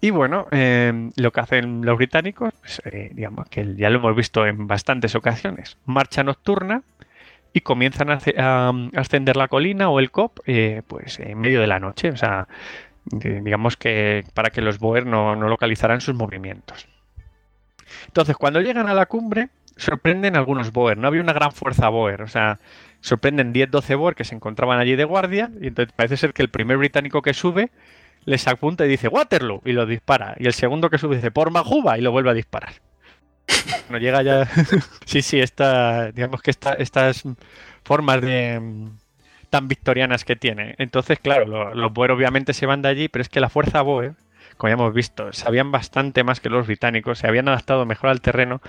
Y 0.00 0.10
bueno, 0.10 0.48
eh, 0.50 1.10
lo 1.14 1.30
que 1.30 1.40
hacen 1.40 1.84
los 1.84 1.96
británicos, 1.96 2.54
pues, 2.58 2.82
eh, 2.86 3.10
digamos 3.14 3.48
que 3.48 3.76
ya 3.76 3.88
lo 3.88 4.00
hemos 4.00 4.16
visto 4.16 4.44
en 4.44 4.66
bastantes 4.66 5.14
ocasiones, 5.14 5.78
marcha 5.84 6.24
nocturna 6.24 6.82
y 7.52 7.60
comienzan 7.60 8.10
a, 8.10 8.72
ascender 8.96 9.36
la 9.36 9.46
colina 9.46 9.90
o 9.90 10.00
el 10.00 10.10
COP 10.10 10.40
eh, 10.44 10.82
pues 10.88 11.20
en 11.20 11.38
medio 11.38 11.60
de 11.60 11.68
la 11.68 11.78
noche, 11.78 12.10
o 12.10 12.16
sea, 12.16 12.48
digamos 13.04 13.76
que 13.76 14.24
para 14.34 14.50
que 14.50 14.60
los 14.60 14.80
Boer 14.80 15.06
no 15.06 15.36
localizaran 15.36 16.00
sus 16.00 16.16
movimientos. 16.16 16.88
Entonces, 18.06 18.36
cuando 18.36 18.60
llegan 18.60 18.88
a 18.88 18.94
la 18.94 19.06
cumbre, 19.06 19.48
sorprenden 19.76 20.36
algunos 20.36 20.72
Boer. 20.72 20.96
No 20.98 21.08
había 21.08 21.20
una 21.20 21.32
gran 21.32 21.52
fuerza 21.52 21.88
Boer. 21.88 22.22
O 22.22 22.28
sea, 22.28 22.58
sorprenden 23.00 23.52
10-12 23.52 23.96
Boer 23.96 24.14
que 24.14 24.24
se 24.24 24.34
encontraban 24.34 24.78
allí 24.78 24.96
de 24.96 25.04
guardia. 25.04 25.50
Y 25.60 25.68
entonces 25.68 25.92
parece 25.94 26.16
ser 26.16 26.32
que 26.32 26.42
el 26.42 26.48
primer 26.50 26.76
británico 26.78 27.22
que 27.22 27.34
sube 27.34 27.70
les 28.24 28.48
apunta 28.48 28.84
y 28.84 28.88
dice 28.88 29.08
Waterloo 29.08 29.62
y 29.64 29.72
lo 29.72 29.86
dispara. 29.86 30.34
Y 30.38 30.46
el 30.46 30.52
segundo 30.52 30.90
que 30.90 30.98
sube 30.98 31.16
dice 31.16 31.30
por 31.30 31.50
Majuba 31.50 31.96
y 31.98 32.00
lo 32.00 32.10
vuelve 32.10 32.30
a 32.30 32.34
disparar. 32.34 32.72
No 33.90 33.98
llega 33.98 34.22
ya. 34.22 34.48
sí, 35.04 35.22
sí, 35.22 35.40
esta, 35.40 36.10
digamos 36.10 36.42
que 36.42 36.50
esta, 36.50 36.72
estas 36.74 37.22
formas 37.84 38.20
de 38.20 38.60
tan 39.50 39.68
victorianas 39.68 40.24
que 40.24 40.34
tiene. 40.34 40.74
Entonces, 40.78 41.20
claro, 41.20 41.46
lo- 41.46 41.74
los 41.74 41.92
Boer 41.92 42.10
obviamente 42.10 42.52
se 42.52 42.66
van 42.66 42.82
de 42.82 42.88
allí, 42.88 43.08
pero 43.08 43.22
es 43.22 43.28
que 43.28 43.38
la 43.40 43.48
fuerza 43.48 43.82
Boer 43.82 44.14
como 44.56 44.68
ya 44.68 44.74
hemos 44.74 44.94
visto, 44.94 45.32
sabían 45.32 45.70
bastante 45.70 46.24
más 46.24 46.40
que 46.40 46.48
los 46.48 46.66
británicos, 46.66 47.18
se 47.18 47.26
habían 47.26 47.48
adaptado 47.48 47.86
mejor 47.86 48.10
al 48.10 48.20
terreno 48.20 48.60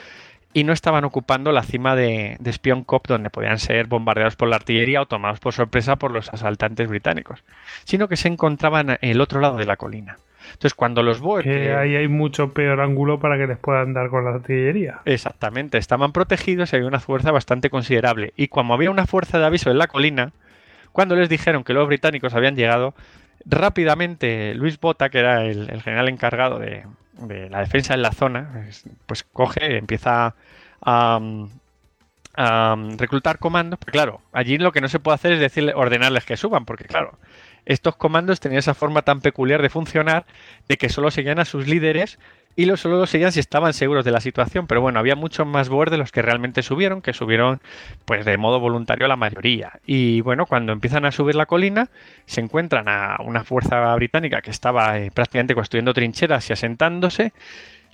y 0.53 0.63
no 0.63 0.73
estaban 0.73 1.03
ocupando 1.03 1.51
la 1.51 1.63
cima 1.63 1.95
de, 1.95 2.37
de 2.39 2.49
Spion 2.51 2.83
Cop 2.83 3.07
donde 3.07 3.29
podían 3.29 3.59
ser 3.59 3.87
bombardeados 3.87 4.35
por 4.35 4.47
la 4.47 4.55
artillería 4.55 5.01
o 5.01 5.05
tomados 5.05 5.39
por 5.39 5.53
sorpresa 5.53 5.97
por 5.97 6.11
los 6.11 6.33
asaltantes 6.33 6.87
británicos, 6.87 7.43
sino 7.83 8.07
que 8.07 8.17
se 8.17 8.27
encontraban 8.27 8.91
en 8.91 8.97
el 9.01 9.21
otro 9.21 9.39
lado 9.39 9.57
de 9.57 9.65
la 9.65 9.77
colina. 9.77 10.17
Entonces, 10.47 10.73
cuando 10.73 11.03
los 11.03 11.19
Boer... 11.19 11.43
Que 11.43 11.75
ahí 11.75 11.95
hay 11.95 12.07
mucho 12.07 12.53
peor 12.53 12.79
ángulo 12.79 13.19
para 13.19 13.37
que 13.37 13.47
les 13.47 13.57
puedan 13.57 13.93
dar 13.93 14.09
con 14.09 14.23
la 14.23 14.31
artillería. 14.31 15.01
Exactamente, 15.05 15.77
estaban 15.77 16.11
protegidos 16.11 16.71
y 16.71 16.77
había 16.77 16.87
una 16.87 16.99
fuerza 16.99 17.31
bastante 17.31 17.69
considerable. 17.69 18.33
Y 18.35 18.47
como 18.47 18.73
había 18.73 18.89
una 18.89 19.05
fuerza 19.05 19.39
de 19.39 19.45
aviso 19.45 19.69
en 19.69 19.77
la 19.77 19.87
colina, 19.87 20.31
cuando 20.91 21.15
les 21.15 21.29
dijeron 21.29 21.63
que 21.63 21.73
los 21.73 21.87
británicos 21.87 22.33
habían 22.33 22.55
llegado, 22.55 22.93
rápidamente 23.49 24.53
Luis 24.55 24.79
Bota, 24.79 25.09
que 25.09 25.19
era 25.19 25.45
el, 25.45 25.81
general 25.81 26.09
encargado 26.09 26.59
de, 26.59 26.85
la 27.49 27.59
defensa 27.59 27.93
en 27.93 28.01
la 28.01 28.11
zona, 28.11 28.65
es- 28.67 28.83
pues 29.05 29.23
coge, 29.23 29.77
empieza 29.77 30.35
a, 30.81 31.19
a 32.35 32.75
reclutar 32.97 33.39
comandos. 33.39 33.79
Pero 33.79 33.91
claro, 33.91 34.21
allí 34.33 34.57
lo 34.57 34.71
que 34.71 34.81
no 34.81 34.89
se 34.89 34.99
puede 34.99 35.15
hacer 35.15 35.31
es 35.33 35.39
decirle, 35.39 35.73
ordenarles 35.75 36.25
que 36.25 36.37
suban, 36.37 36.65
porque 36.65 36.85
claro, 36.85 37.17
estos 37.65 37.95
comandos 37.95 38.39
tenían 38.39 38.59
esa 38.59 38.73
forma 38.73 39.01
tan 39.01 39.21
peculiar 39.21 39.61
de 39.61 39.69
funcionar 39.69 40.25
de 40.67 40.77
que 40.77 40.89
solo 40.89 41.11
seguían 41.11 41.39
a 41.39 41.45
sus 41.45 41.67
líderes 41.67 42.19
y 42.57 42.65
lo 42.65 42.75
solo 42.75 42.97
lo 42.97 43.05
seguían 43.05 43.31
si 43.31 43.39
estaban 43.39 43.71
seguros 43.71 44.03
de 44.03 44.09
la 44.09 44.19
situación. 44.19 44.65
Pero 44.65 44.81
bueno, 44.81 44.97
había 44.97 45.15
muchos 45.15 45.45
más 45.45 45.69
Boer 45.69 45.91
de 45.91 45.97
los 45.97 46.11
que 46.11 46.23
realmente 46.23 46.63
subieron, 46.63 47.03
que 47.03 47.13
subieron 47.13 47.61
pues 48.03 48.25
de 48.25 48.35
modo 48.37 48.59
voluntario 48.59 49.07
la 49.07 49.15
mayoría. 49.15 49.73
Y 49.85 50.21
bueno, 50.21 50.47
cuando 50.47 50.73
empiezan 50.73 51.05
a 51.05 51.11
subir 51.11 51.35
la 51.35 51.45
colina, 51.45 51.91
se 52.25 52.41
encuentran 52.41 52.89
a 52.89 53.17
una 53.23 53.43
fuerza 53.43 53.93
británica 53.93 54.41
que 54.41 54.49
estaba 54.49 54.97
eh, 54.97 55.11
prácticamente 55.13 55.53
construyendo 55.53 55.93
trincheras 55.93 56.49
y 56.49 56.53
asentándose. 56.53 57.31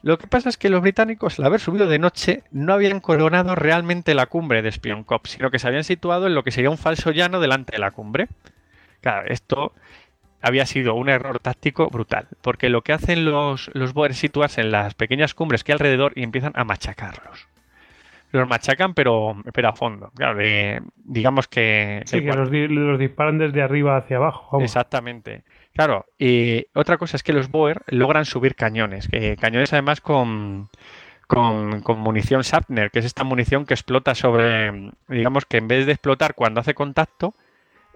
Lo 0.01 0.17
que 0.17 0.27
pasa 0.27 0.47
es 0.47 0.57
que 0.57 0.69
los 0.69 0.81
británicos, 0.81 1.39
al 1.39 1.45
haber 1.45 1.59
subido 1.59 1.85
de 1.87 1.99
noche, 1.99 2.43
no 2.51 2.71
habían 2.73 3.01
coronado 3.01 3.55
realmente 3.55 4.13
la 4.13 4.27
cumbre 4.27 4.61
de 4.61 4.71
Spion 4.71 5.03
Cop, 5.03 5.27
sino 5.27 5.51
que 5.51 5.59
se 5.59 5.67
habían 5.67 5.83
situado 5.83 6.27
en 6.27 6.35
lo 6.35 6.43
que 6.45 6.51
sería 6.51 6.69
un 6.69 6.77
falso 6.77 7.11
llano 7.11 7.41
delante 7.41 7.73
de 7.73 7.79
la 7.79 7.91
cumbre. 7.91 8.29
Claro, 9.01 9.27
esto 9.27 9.73
había 10.43 10.65
sido 10.65 10.93
un 10.93 11.07
error 11.07 11.39
táctico 11.39 11.89
brutal, 11.89 12.27
porque 12.41 12.69
lo 12.69 12.81
que 12.81 12.91
hacen 12.91 13.23
los, 13.23 13.71
los 13.73 13.93
Boer 13.93 14.11
es 14.11 14.17
situarse 14.17 14.59
en 14.59 14.71
las 14.71 14.93
pequeñas 14.93 15.33
cumbres 15.33 15.63
que 15.63 15.71
hay 15.71 15.75
alrededor 15.75 16.11
y 16.15 16.23
empiezan 16.23 16.51
a 16.55 16.65
machacarlos. 16.65 17.47
Los 18.31 18.47
machacan, 18.49 18.93
pero, 18.93 19.37
pero 19.53 19.69
a 19.69 19.73
fondo. 19.73 20.11
Claro, 20.15 20.39
digamos 21.05 21.47
que. 21.47 22.01
Sí, 22.05 22.19
que 22.19 22.33
los, 22.33 22.49
los, 22.51 22.99
disparan 22.99 23.37
desde 23.37 23.61
arriba 23.61 23.95
hacia 23.95 24.17
abajo. 24.17 24.59
Exactamente. 24.59 25.43
Claro, 25.73 26.07
y 26.19 26.65
otra 26.73 26.97
cosa 26.97 27.15
es 27.15 27.23
que 27.23 27.31
los 27.31 27.49
Boer 27.49 27.81
logran 27.87 28.25
subir 28.25 28.55
cañones, 28.55 29.07
cañones 29.39 29.71
además 29.71 30.01
con, 30.01 30.67
con, 31.27 31.81
con, 31.81 31.99
munición 31.99 32.43
Sapner, 32.43 32.91
que 32.91 32.99
es 32.99 33.05
esta 33.05 33.23
munición 33.23 33.65
que 33.65 33.75
explota 33.75 34.13
sobre, 34.13 34.91
digamos 35.07 35.45
que 35.45 35.57
en 35.57 35.67
vez 35.67 35.85
de 35.85 35.93
explotar 35.93 36.35
cuando 36.35 36.59
hace 36.59 36.73
contacto, 36.73 37.33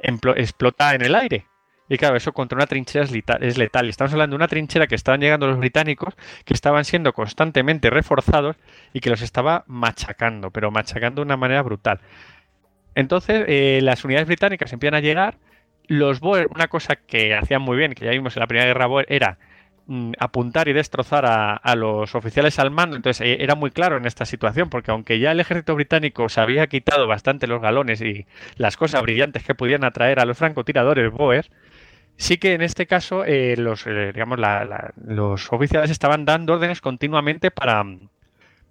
explota 0.02 0.96
en 0.96 1.02
el 1.04 1.14
aire. 1.16 1.46
Y 1.90 1.98
claro, 1.98 2.18
eso 2.18 2.34
contra 2.34 2.58
una 2.58 2.68
trinchera 2.68 3.06
es 3.06 3.12
letal, 3.12 3.44
es 3.44 3.58
letal. 3.58 3.88
Estamos 3.88 4.12
hablando 4.12 4.34
de 4.34 4.38
una 4.38 4.48
trinchera 4.48 4.88
que 4.88 4.96
estaban 4.96 5.22
llegando 5.22 5.48
los 5.48 5.58
británicos, 5.58 6.16
que 6.44 6.54
estaban 6.54 6.84
siendo 6.86 7.14
constantemente 7.14 7.90
reforzados 7.90 8.58
y 8.94 9.00
que 9.00 9.10
los 9.10 9.22
estaba 9.22 9.64
machacando, 9.68 10.52
pero 10.52 10.70
machacando 10.72 11.22
de 11.22 11.26
una 11.26 11.38
manera 11.38 11.62
brutal. 11.62 12.00
Entonces, 12.96 13.46
eh, 13.48 13.80
las 13.84 14.04
unidades 14.04 14.28
británicas 14.28 14.74
empiezan 14.74 14.96
a 14.96 15.02
llegar. 15.02 15.38
Los 15.88 16.20
Boer, 16.20 16.48
una 16.54 16.68
cosa 16.68 16.96
que 16.96 17.36
hacían 17.36 17.62
muy 17.62 17.78
bien, 17.78 17.94
que 17.94 18.04
ya 18.06 18.12
vimos 18.12 18.36
en 18.36 18.42
la 18.42 18.48
Primera 18.48 18.66
Guerra 18.66 18.88
Boer, 18.88 19.06
era 19.08 19.38
mm, 19.86 20.14
apuntar 20.20 20.68
y 20.68 20.74
destrozar 20.74 21.26
a, 21.26 21.76
los 21.76 22.16
oficiales 22.16 22.60
al 22.60 22.72
mando. 22.72 22.96
Entonces 22.98 23.26
eh, 23.26 23.38
era 23.40 23.56
muy 23.56 23.72
claro 23.72 23.98
en 23.98 24.06
esta 24.06 24.26
situación, 24.26 24.70
porque 24.70 24.92
aunque 24.92 25.20
ya 25.20 25.32
el 25.32 25.40
ejército 25.40 25.76
británico 25.76 26.28
se 26.28 26.42
había 26.42 26.68
quitado 26.68 27.08
bastante 27.08 27.48
los 27.48 27.62
galones 27.62 28.02
y 28.02 28.26
las 28.58 28.78
cosas 28.78 29.02
brillantes 29.04 29.44
que 29.44 29.56
podían 29.56 29.84
atraer 29.86 30.20
a 30.20 30.26
los 30.26 30.38
francotiradores 30.38 31.12
Boer, 31.12 31.48
sí 32.18 32.38
que 32.38 32.54
en 32.54 32.62
este 32.62 32.88
caso 32.88 33.24
eh, 33.24 33.56
los, 33.58 33.86
eh, 33.88 34.12
digamos, 34.14 34.40
los 35.06 35.54
oficiales 35.54 35.90
estaban 35.90 36.26
dando 36.26 36.54
órdenes 36.54 36.82
continuamente 36.82 37.52
para, 37.52 37.86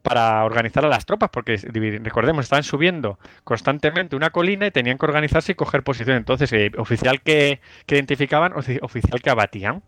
para 0.03 0.45
organizar 0.45 0.85
a 0.85 0.89
las 0.89 1.07
tropas, 1.07 1.31
porque 1.31 1.57
recordemos, 2.03 2.45
estaban 2.45 2.65
subiendo 2.65 3.19
constantemente 3.45 4.17
una 4.17 4.31
colina 4.31 4.67
y 4.67 4.71
tenían 4.71 4.99
que 4.99 5.07
organizarse 5.07 5.53
y 5.53 5.55
coger 5.55 5.83
posición. 5.83 6.17
Entonces, 6.17 6.53
eh, 6.53 6.71
oficial 6.77 7.23
que, 7.23 7.61
que, 7.87 7.95
identificaban, 7.97 8.53
oficial 8.53 9.23
que 9.23 9.31
abatían. 9.31 9.83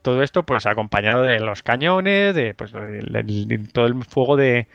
Todo 0.00 0.22
esto, 0.22 0.42
pues, 0.44 0.66
acompañado 0.66 1.22
de 1.22 1.38
los 1.38 1.62
cañones, 1.62 2.34
de, 2.34 2.54
pues, 2.54 2.72
todo 3.72 3.86
el 3.86 4.04
fuego 4.04 4.36
de, 4.36 4.66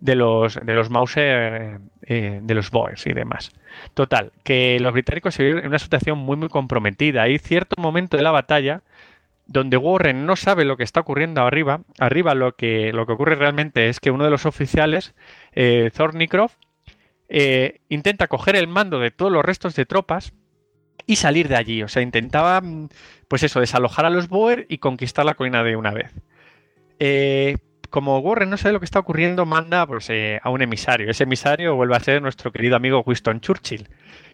de 0.00 0.14
los, 0.14 0.54
de 0.54 0.74
los 0.74 0.90
Mauser, 0.90 1.80
de 2.00 2.54
los 2.54 2.70
Boers 2.70 3.06
y 3.06 3.12
demás. 3.12 3.52
Total, 3.94 4.32
que 4.42 4.78
los 4.80 4.92
británicos 4.92 5.34
se 5.34 5.44
vieron 5.44 5.62
en 5.62 5.68
una 5.68 5.78
situación 5.78 6.18
muy 6.18 6.36
muy 6.36 6.48
comprometida. 6.48 7.22
Hay 7.22 7.38
cierto 7.38 7.80
momento 7.80 8.16
de 8.16 8.22
la 8.22 8.30
batalla 8.30 8.82
donde 9.50 9.76
Warren 9.76 10.26
no 10.26 10.36
sabe 10.36 10.64
lo 10.64 10.76
que 10.76 10.84
está 10.84 11.00
ocurriendo 11.00 11.42
arriba. 11.42 11.80
Arriba 11.98 12.34
lo 12.34 12.54
que, 12.54 12.92
lo 12.92 13.04
que 13.04 13.12
ocurre 13.12 13.34
realmente 13.34 13.88
es 13.88 13.98
que 13.98 14.12
uno 14.12 14.24
de 14.24 14.30
los 14.30 14.46
oficiales, 14.46 15.12
eh, 15.52 15.90
eh, 17.28 17.80
intenta 17.88 18.28
coger 18.28 18.54
el 18.54 18.68
mando 18.68 19.00
de 19.00 19.10
todos 19.10 19.32
los 19.32 19.44
restos 19.44 19.74
de 19.74 19.86
tropas 19.86 20.32
y 21.04 21.16
salir 21.16 21.48
de 21.48 21.56
allí. 21.56 21.82
O 21.82 21.88
sea, 21.88 22.00
intentaba, 22.00 22.62
pues 23.26 23.42
eso, 23.42 23.58
desalojar 23.58 24.06
a 24.06 24.10
los 24.10 24.28
Boer 24.28 24.66
y 24.68 24.78
conquistar 24.78 25.24
la 25.24 25.34
colina 25.34 25.64
de 25.64 25.74
una 25.74 25.90
vez. 25.90 26.12
Eh, 27.00 27.56
como 27.90 28.18
Warren 28.20 28.48
no 28.50 28.56
sabe 28.56 28.72
lo 28.72 28.80
que 28.80 28.84
está 28.84 29.00
ocurriendo, 29.00 29.44
manda 29.44 29.86
pues, 29.86 30.08
eh, 30.10 30.40
a 30.42 30.50
un 30.50 30.62
emisario. 30.62 31.10
Ese 31.10 31.24
emisario 31.24 31.74
vuelve 31.74 31.96
a 31.96 32.00
ser 32.00 32.22
nuestro 32.22 32.52
querido 32.52 32.76
amigo 32.76 33.02
Winston 33.04 33.40
Churchill, 33.40 33.88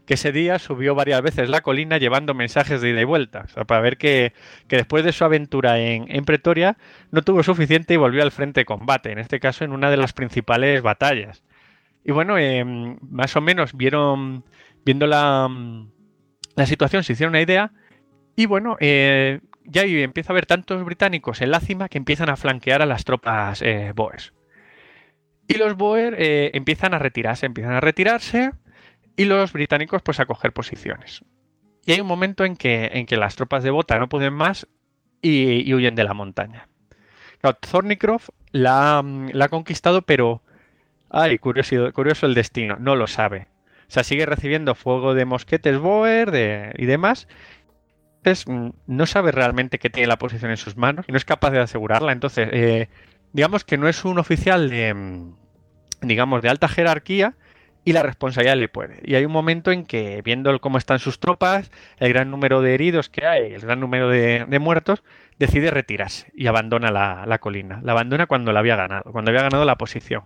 que 0.05 0.15
ese 0.15 0.31
día 0.31 0.59
subió 0.59 0.95
varias 0.95 1.23
veces 1.23 1.49
la 1.49 1.63
colina 1.63 1.99
llevando 1.99 2.35
mensajes 2.35 2.81
de 2.81 2.91
ida 2.91 3.01
y 3.01 3.05
vuelta, 3.05 3.47
para 3.67 3.81
ver 3.81 3.97
que, 3.97 4.35
después 4.69 5.05
de 5.05 5.13
su 5.13 5.25
aventura 5.25 5.79
en, 5.79 6.25
Pretoria 6.25 6.77
no 7.11 7.23
tuvo 7.23 7.43
suficiente 7.43 7.95
y 7.95 7.97
volvió 7.97 8.23
al 8.23 8.31
frente 8.31 8.61
de 8.61 8.65
combate, 8.67 9.11
en 9.11 9.19
este 9.19 9.41
caso 9.41 9.65
en 9.65 9.73
una 9.73 9.91
de 9.91 9.97
las 9.97 10.13
principales 10.13 10.83
batallas. 10.83 11.43
Y 12.05 12.13
bueno, 12.13 12.39
em, 12.39 12.99
más 13.01 13.35
o 13.37 13.41
menos 13.41 13.77
vieron, 13.77 14.45
viendo 14.85 15.07
la, 15.07 15.49
la 16.55 16.67
situación, 16.67 17.03
se 17.03 17.15
hicieron 17.15 17.33
una 17.33 17.41
idea 17.41 17.73
y 18.37 18.45
bueno, 18.45 18.77
eh, 18.81 19.41
ya 19.67 19.83
empieza 19.83 20.33
a 20.33 20.35
haber 20.35 20.47
tantos 20.47 20.85
británicos 20.85 21.41
en 21.41 21.51
la 21.51 21.61
cima 21.61 21.89
que 21.89 21.99
empiezan 21.99 22.31
a 22.31 22.37
flanquear 22.37 22.83
a 22.83 22.87
las 22.87 23.05
tropas 23.05 23.63
eh, 23.63 23.93
Boers. 23.95 24.33
Y 25.49 25.55
los 25.55 25.77
Boer 25.77 26.17
eh, 26.19 26.51
empiezan 26.55 26.95
a 26.95 26.99
retirarse, 26.99 27.47
empiezan 27.47 27.75
a 27.75 27.81
retirarse 27.81 28.53
y 29.17 29.25
los 29.25 29.53
británicos 29.53 30.03
pues 30.03 30.21
a 30.21 30.27
coger 30.27 30.53
posiciones. 30.53 31.23
Y 31.85 31.93
hay 31.93 32.01
un 32.01 32.07
momento 32.07 32.45
en 32.45 32.57
que, 32.57 32.91
en 32.95 33.07
que 33.07 33.17
las 33.17 33.37
tropas 33.37 33.63
de 33.63 33.71
Bota 33.71 33.99
no 33.99 34.09
pueden 34.09 34.35
más 34.35 34.67
y, 35.23 35.73
huyen 35.73 35.95
de 35.95 36.05
la 36.05 36.15
montaña. 36.15 36.69
Thornycroft 37.41 38.31
la, 38.51 38.99
ha 38.99 39.49
conquistado, 39.49 40.03
pero... 40.03 40.43
Ay, 41.09 41.39
curioso, 41.39 41.93
curioso 41.93 42.27
el 42.27 42.35
destino, 42.35 42.77
no 42.81 42.97
lo 42.97 43.07
sabe. 43.07 43.47
O 43.89 43.93
sea, 43.93 44.03
sigue 44.03 44.27
recibiendo 44.27 44.75
fuego 44.75 45.15
de 45.15 45.25
mosquetes 45.25 45.79
Boer 45.79 46.75
y 46.77 46.87
demás, 46.87 47.29
Mm, 48.47 48.71
no 48.87 49.07
sabe 49.07 49.31
realmente 49.31 49.79
que 49.79 49.91
tiene 49.91 50.09
la 50.09 50.19
posición 50.19 50.51
en 50.51 50.57
sus 50.57 50.77
manos 50.77 51.05
y 51.09 51.13
no 51.13 51.19
es 51.19 51.25
capaz 51.25 51.51
de 51.51 51.61
asegurarla. 51.61 52.13
Entonces, 52.13 52.49
eh, 52.53 52.89
digamos 53.33 53.65
que 53.65 53.79
no 53.79 53.89
es 53.89 54.05
un 54.05 54.19
oficial 54.19 54.69
de, 54.69 54.95
mm, 54.95 55.35
digamos, 56.03 56.43
de 56.43 56.49
alta 56.49 56.69
jerarquía 56.69 57.35
y 57.85 57.93
la 57.93 58.03
responsabilidad 58.03 58.57
le 58.57 58.69
puede. 58.69 59.01
Y 59.05 59.15
hay 59.15 59.25
un 59.25 59.33
momento 59.33 59.71
en 59.71 59.85
que, 59.87 60.23
viendo 60.23 60.59
cómo 60.61 60.77
están 60.79 60.99
sus 60.99 61.21
tropas, 61.21 61.71
el 61.99 62.13
gran 62.13 62.31
número 62.31 62.61
de 62.63 62.75
heridos 62.75 63.09
que 63.09 63.25
hay, 63.27 63.53
el 63.53 63.61
gran 63.61 63.79
número 63.79 64.09
de, 64.09 64.59
muertos, 64.59 65.05
decide 65.39 65.71
retirarse 65.71 66.33
y 66.35 66.49
abandona 66.49 66.91
la, 66.91 67.39
colina. 67.39 67.81
La 67.85 67.93
abandona 67.93 68.27
cuando 68.27 68.53
la 68.53 68.59
había 68.61 68.75
ganado, 68.75 69.13
cuando 69.13 69.31
había 69.31 69.43
ganado 69.43 69.65
la 69.65 69.77
posición. 69.77 70.25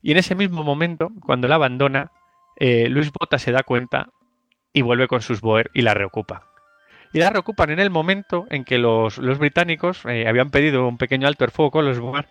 Y 0.00 0.12
en 0.12 0.16
ese 0.16 0.34
mismo 0.34 0.64
momento, 0.64 1.12
cuando 1.26 1.48
la 1.48 1.56
abandona, 1.56 2.12
eh, 2.56 2.88
Luis 2.88 3.12
Bota 3.12 3.38
se 3.38 3.52
da 3.52 3.62
cuenta 3.62 4.08
y 4.72 4.80
vuelve 4.80 5.06
con 5.06 5.20
sus 5.20 5.42
Boer 5.42 5.70
y 5.74 5.82
la 5.82 5.92
reocupa 5.92 6.49
y 7.12 7.18
la 7.18 7.30
reocupan 7.30 7.70
en 7.70 7.80
el 7.80 7.90
momento 7.90 8.46
en 8.50 8.64
que 8.64 8.78
los, 8.78 9.18
británicos 9.38 10.02
eh, 10.06 10.28
habían 10.28 10.50
pedido 10.50 10.86
un 10.86 10.98
pequeño 10.98 11.26
alto 11.26 11.44
el 11.44 11.50
fuego 11.50 11.70
con 11.70 11.84
los 11.84 11.98
Boer 11.98 12.26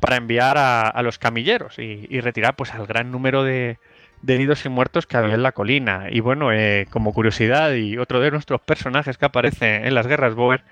para 0.00 0.16
enviar 0.16 0.56
a, 0.58 1.02
los 1.02 1.18
camilleros 1.18 1.78
y, 1.78 2.20
retirar 2.20 2.56
pues 2.56 2.72
al 2.72 2.86
gran 2.86 3.10
número 3.10 3.44
de, 3.44 3.78
heridos 4.26 4.64
y 4.64 4.70
muertos 4.70 5.06
que 5.06 5.18
había 5.18 5.34
en 5.34 5.42
la 5.42 5.52
colina. 5.52 6.06
Y 6.10 6.20
bueno, 6.20 6.50
eh, 6.50 6.86
como 6.90 7.12
curiosidad 7.12 7.72
y 7.74 7.98
otro 7.98 8.20
de 8.20 8.30
nuestros 8.30 8.60
personajes 8.62 9.18
que 9.18 9.26
aparece 9.26 9.86
en 9.86 9.94
las 9.94 10.06
guerras 10.06 10.34
Boer, 10.34 10.64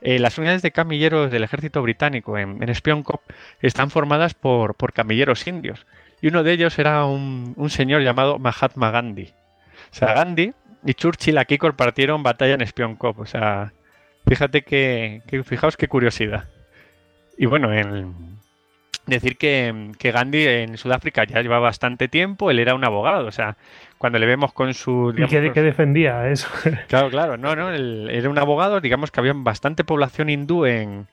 eh, 0.00 0.18
las 0.18 0.38
unidades 0.38 0.62
de 0.62 0.72
camilleros 0.72 1.30
del 1.30 1.44
ejército 1.44 1.82
británico 1.82 2.38
en, 2.38 2.60
en 2.62 3.02
Cop 3.02 3.20
están 3.60 3.90
formadas 3.90 4.34
por, 4.34 4.74
por, 4.74 4.92
camilleros 4.92 5.46
indios. 5.46 5.86
Y 6.22 6.28
uno 6.28 6.42
de 6.42 6.52
ellos 6.52 6.78
era 6.78 7.04
un, 7.04 7.52
un 7.56 7.70
señor 7.70 8.02
llamado 8.02 8.38
Mahatma 8.38 8.90
Gandhi. 8.90 9.32
O 9.90 9.94
sea, 9.94 10.14
Gandhi 10.14 10.54
y 10.84 10.94
Churchill 10.94 11.38
aquí 11.38 11.58
compartieron 11.58 12.22
batalla 12.22 12.54
en 12.54 12.62
Spion 12.62 12.96
Cop. 12.96 13.20
O 13.20 13.26
sea, 13.26 13.72
fíjate 14.26 14.62
que, 14.62 15.22
fijaos 15.44 15.76
qué 15.76 15.88
curiosidad. 15.88 16.48
Y 17.38 17.46
bueno, 17.46 17.72
en 17.72 18.32
decir 19.06 19.36
que, 19.36 19.92
Gandhi 20.00 20.46
en 20.46 20.76
Sudáfrica 20.76 21.24
ya 21.24 21.40
lleva 21.40 21.58
bastante 21.58 22.08
tiempo, 22.08 22.50
él 22.50 22.58
era 22.58 22.74
un 22.74 22.84
abogado, 22.84 23.26
o 23.26 23.32
sea, 23.32 23.56
cuando 23.98 24.18
le 24.18 24.26
vemos 24.26 24.52
con 24.52 24.74
su... 24.74 25.14
¿Y 25.16 25.26
qué, 25.26 25.40
defendía 25.40 26.28
eso? 26.28 26.48
Claro, 26.88 27.10
claro, 27.10 27.36
no, 27.36 27.56
no, 27.56 27.70
él 27.70 28.08
era 28.10 28.30
un 28.30 28.38
abogado, 28.38 28.80
digamos 28.80 29.10
que 29.10 29.20
había 29.20 29.32
bastante 29.34 29.84
población 29.84 30.30
hindú 30.30 30.66
en, 30.66 31.08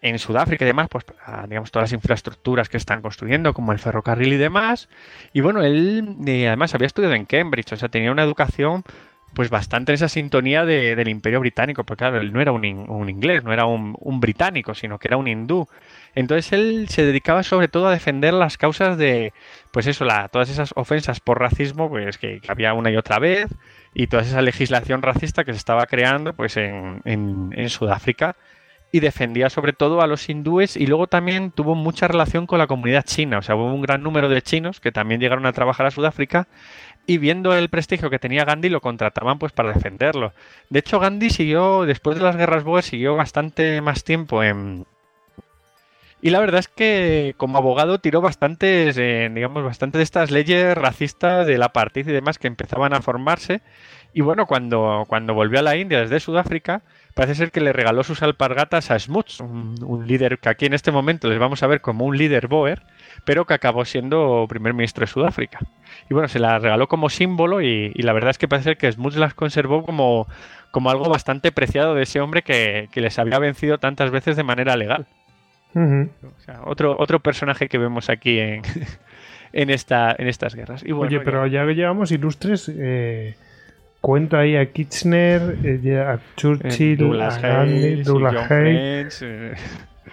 en 0.00 0.18
Sudáfrica 0.18 0.64
y 0.64 0.68
demás, 0.68 0.88
pues 0.90 1.04
digamos 1.48 1.70
todas 1.70 1.90
las 1.90 1.92
infraestructuras 1.92 2.68
que 2.68 2.76
están 2.76 3.02
construyendo, 3.02 3.52
como 3.54 3.72
el 3.72 3.78
ferrocarril 3.78 4.32
y 4.32 4.36
demás. 4.36 4.88
Y 5.32 5.40
bueno, 5.40 5.62
él 5.62 6.16
eh, 6.26 6.48
además 6.48 6.74
había 6.74 6.86
estudiado 6.86 7.14
en 7.14 7.24
Cambridge, 7.24 7.72
o 7.72 7.76
sea, 7.76 7.88
tenía 7.88 8.12
una 8.12 8.22
educación 8.22 8.84
pues 9.34 9.50
bastante 9.50 9.92
en 9.92 9.94
esa 9.94 10.08
sintonía 10.08 10.64
del 10.64 11.08
imperio 11.08 11.40
británico, 11.40 11.84
porque 11.84 11.98
claro, 11.98 12.20
él 12.20 12.32
no 12.32 12.40
era 12.40 12.50
un, 12.50 12.64
inglés, 12.64 13.44
no 13.44 13.52
era 13.52 13.66
un, 13.66 13.94
británico, 14.20 14.74
sino 14.74 14.98
que 14.98 15.08
era 15.08 15.16
un 15.16 15.28
hindú. 15.28 15.68
Entonces 16.14 16.52
él 16.52 16.88
se 16.88 17.04
dedicaba 17.04 17.42
sobre 17.42 17.68
todo 17.68 17.88
a 17.88 17.92
defender 17.92 18.32
las 18.32 18.56
causas 18.56 18.96
de, 18.96 19.32
pues 19.70 19.86
eso, 19.86 20.04
la, 20.04 20.28
todas 20.28 20.48
esas 20.48 20.72
ofensas 20.76 21.20
por 21.20 21.38
racismo, 21.38 21.88
pues 21.90 22.16
que, 22.18 22.40
había 22.48 22.72
una 22.72 22.90
y 22.90 22.96
otra 22.96 23.18
vez, 23.18 23.48
y 23.94 24.06
toda 24.06 24.22
esa 24.22 24.40
legislación 24.42 25.02
racista 25.02 25.44
que 25.44 25.52
se 25.52 25.58
estaba 25.58 25.86
creando 25.86 26.32
pues 26.32 26.56
en, 26.56 27.02
en- 27.04 27.50
en 27.54 27.68
Sudáfrica 27.68 28.34
y 28.90 29.00
defendía 29.00 29.50
sobre 29.50 29.72
todo 29.72 30.00
a 30.00 30.06
los 30.06 30.28
hindúes 30.28 30.76
y 30.76 30.86
luego 30.86 31.06
también 31.06 31.50
tuvo 31.50 31.74
mucha 31.74 32.08
relación 32.08 32.46
con 32.46 32.58
la 32.58 32.66
comunidad 32.66 33.04
china, 33.04 33.38
o 33.38 33.42
sea, 33.42 33.54
hubo 33.54 33.72
un 33.72 33.82
gran 33.82 34.02
número 34.02 34.28
de 34.28 34.42
chinos 34.42 34.80
que 34.80 34.92
también 34.92 35.20
llegaron 35.20 35.46
a 35.46 35.52
trabajar 35.52 35.86
a 35.86 35.90
Sudáfrica 35.90 36.48
y 37.08 37.16
viendo 37.16 37.56
el 37.56 37.70
prestigio 37.70 38.10
que 38.10 38.18
tenía 38.18 38.44
Gandhi 38.44 38.68
lo 38.68 38.82
contrataban 38.82 39.38
pues 39.38 39.52
para 39.52 39.72
defenderlo. 39.72 40.34
De 40.68 40.80
hecho, 40.80 41.00
Gandhi 41.00 41.30
siguió, 41.30 41.86
después 41.86 42.18
de 42.18 42.22
las 42.22 42.36
guerras 42.36 42.64
Boer, 42.64 42.84
siguió 42.84 43.16
bastante 43.16 43.80
más 43.80 44.04
tiempo 44.04 44.42
en... 44.42 44.84
Y 46.20 46.28
la 46.28 46.40
verdad 46.40 46.58
es 46.58 46.68
que 46.68 47.34
como 47.38 47.56
abogado 47.56 47.98
tiró 47.98 48.20
bastantes, 48.20 48.98
eh, 48.98 49.30
digamos, 49.32 49.64
bastante 49.64 49.96
de 49.96 50.04
estas 50.04 50.30
leyes 50.30 50.76
racistas 50.76 51.46
del 51.46 51.62
apartheid 51.62 52.06
y 52.08 52.12
demás 52.12 52.38
que 52.38 52.48
empezaban 52.48 52.92
a 52.92 53.00
formarse. 53.00 53.62
Y 54.12 54.20
bueno, 54.20 54.44
cuando, 54.44 55.04
cuando 55.08 55.32
volvió 55.32 55.60
a 55.60 55.62
la 55.62 55.76
India 55.76 56.00
desde 56.00 56.20
Sudáfrica, 56.20 56.82
parece 57.18 57.34
ser 57.34 57.50
que 57.50 57.60
le 57.60 57.72
regaló 57.72 58.04
sus 58.04 58.22
alpargatas 58.22 58.92
a 58.92 58.98
Smuts, 58.98 59.40
un, 59.40 59.74
un 59.84 60.06
líder 60.06 60.38
que 60.38 60.48
aquí 60.48 60.66
en 60.66 60.72
este 60.72 60.92
momento 60.92 61.28
les 61.28 61.40
vamos 61.40 61.64
a 61.64 61.66
ver 61.66 61.80
como 61.80 62.04
un 62.04 62.16
líder 62.16 62.46
Boer, 62.46 62.82
pero 63.24 63.44
que 63.44 63.54
acabó 63.54 63.84
siendo 63.84 64.46
primer 64.48 64.72
ministro 64.72 65.00
de 65.00 65.08
Sudáfrica. 65.08 65.58
Y 66.08 66.14
bueno, 66.14 66.28
se 66.28 66.38
las 66.38 66.62
regaló 66.62 66.86
como 66.86 67.10
símbolo 67.10 67.60
y, 67.60 67.90
y 67.92 68.02
la 68.02 68.12
verdad 68.12 68.30
es 68.30 68.38
que 68.38 68.46
parece 68.46 68.70
ser 68.70 68.76
que 68.76 68.92
Smuts 68.92 69.16
las 69.16 69.34
conservó 69.34 69.82
como, 69.82 70.28
como 70.70 70.90
algo 70.90 71.08
bastante 71.08 71.50
preciado 71.50 71.96
de 71.96 72.04
ese 72.04 72.20
hombre 72.20 72.42
que, 72.42 72.88
que 72.92 73.00
les 73.00 73.18
había 73.18 73.40
vencido 73.40 73.78
tantas 73.78 74.12
veces 74.12 74.36
de 74.36 74.44
manera 74.44 74.76
legal. 74.76 75.08
O 75.74 76.40
sea, 76.40 76.60
otro, 76.66 76.94
otro 77.00 77.18
personaje 77.18 77.68
que 77.68 77.78
vemos 77.78 78.10
aquí 78.10 78.38
en, 78.38 78.62
en, 79.52 79.70
esta, 79.70 80.14
en 80.16 80.28
estas 80.28 80.54
guerras. 80.54 80.84
Y 80.86 80.92
bueno, 80.92 81.16
Oye, 81.16 81.24
pero 81.24 81.48
ya 81.48 81.64
llevamos 81.64 82.12
ilustres, 82.12 82.72
eh, 82.72 83.34
cuento 84.00 84.36
ahí 84.36 84.56
a 84.56 84.70
Kitchener, 84.72 85.58
eh, 85.64 85.98
a 86.00 86.18
Churchill, 86.36 86.96
Douglas 86.98 87.38
a 87.42 87.48
Gandhi, 87.48 88.02
Douglas 88.02 88.50
Hayes. 88.50 89.22
Eh, 89.22 89.54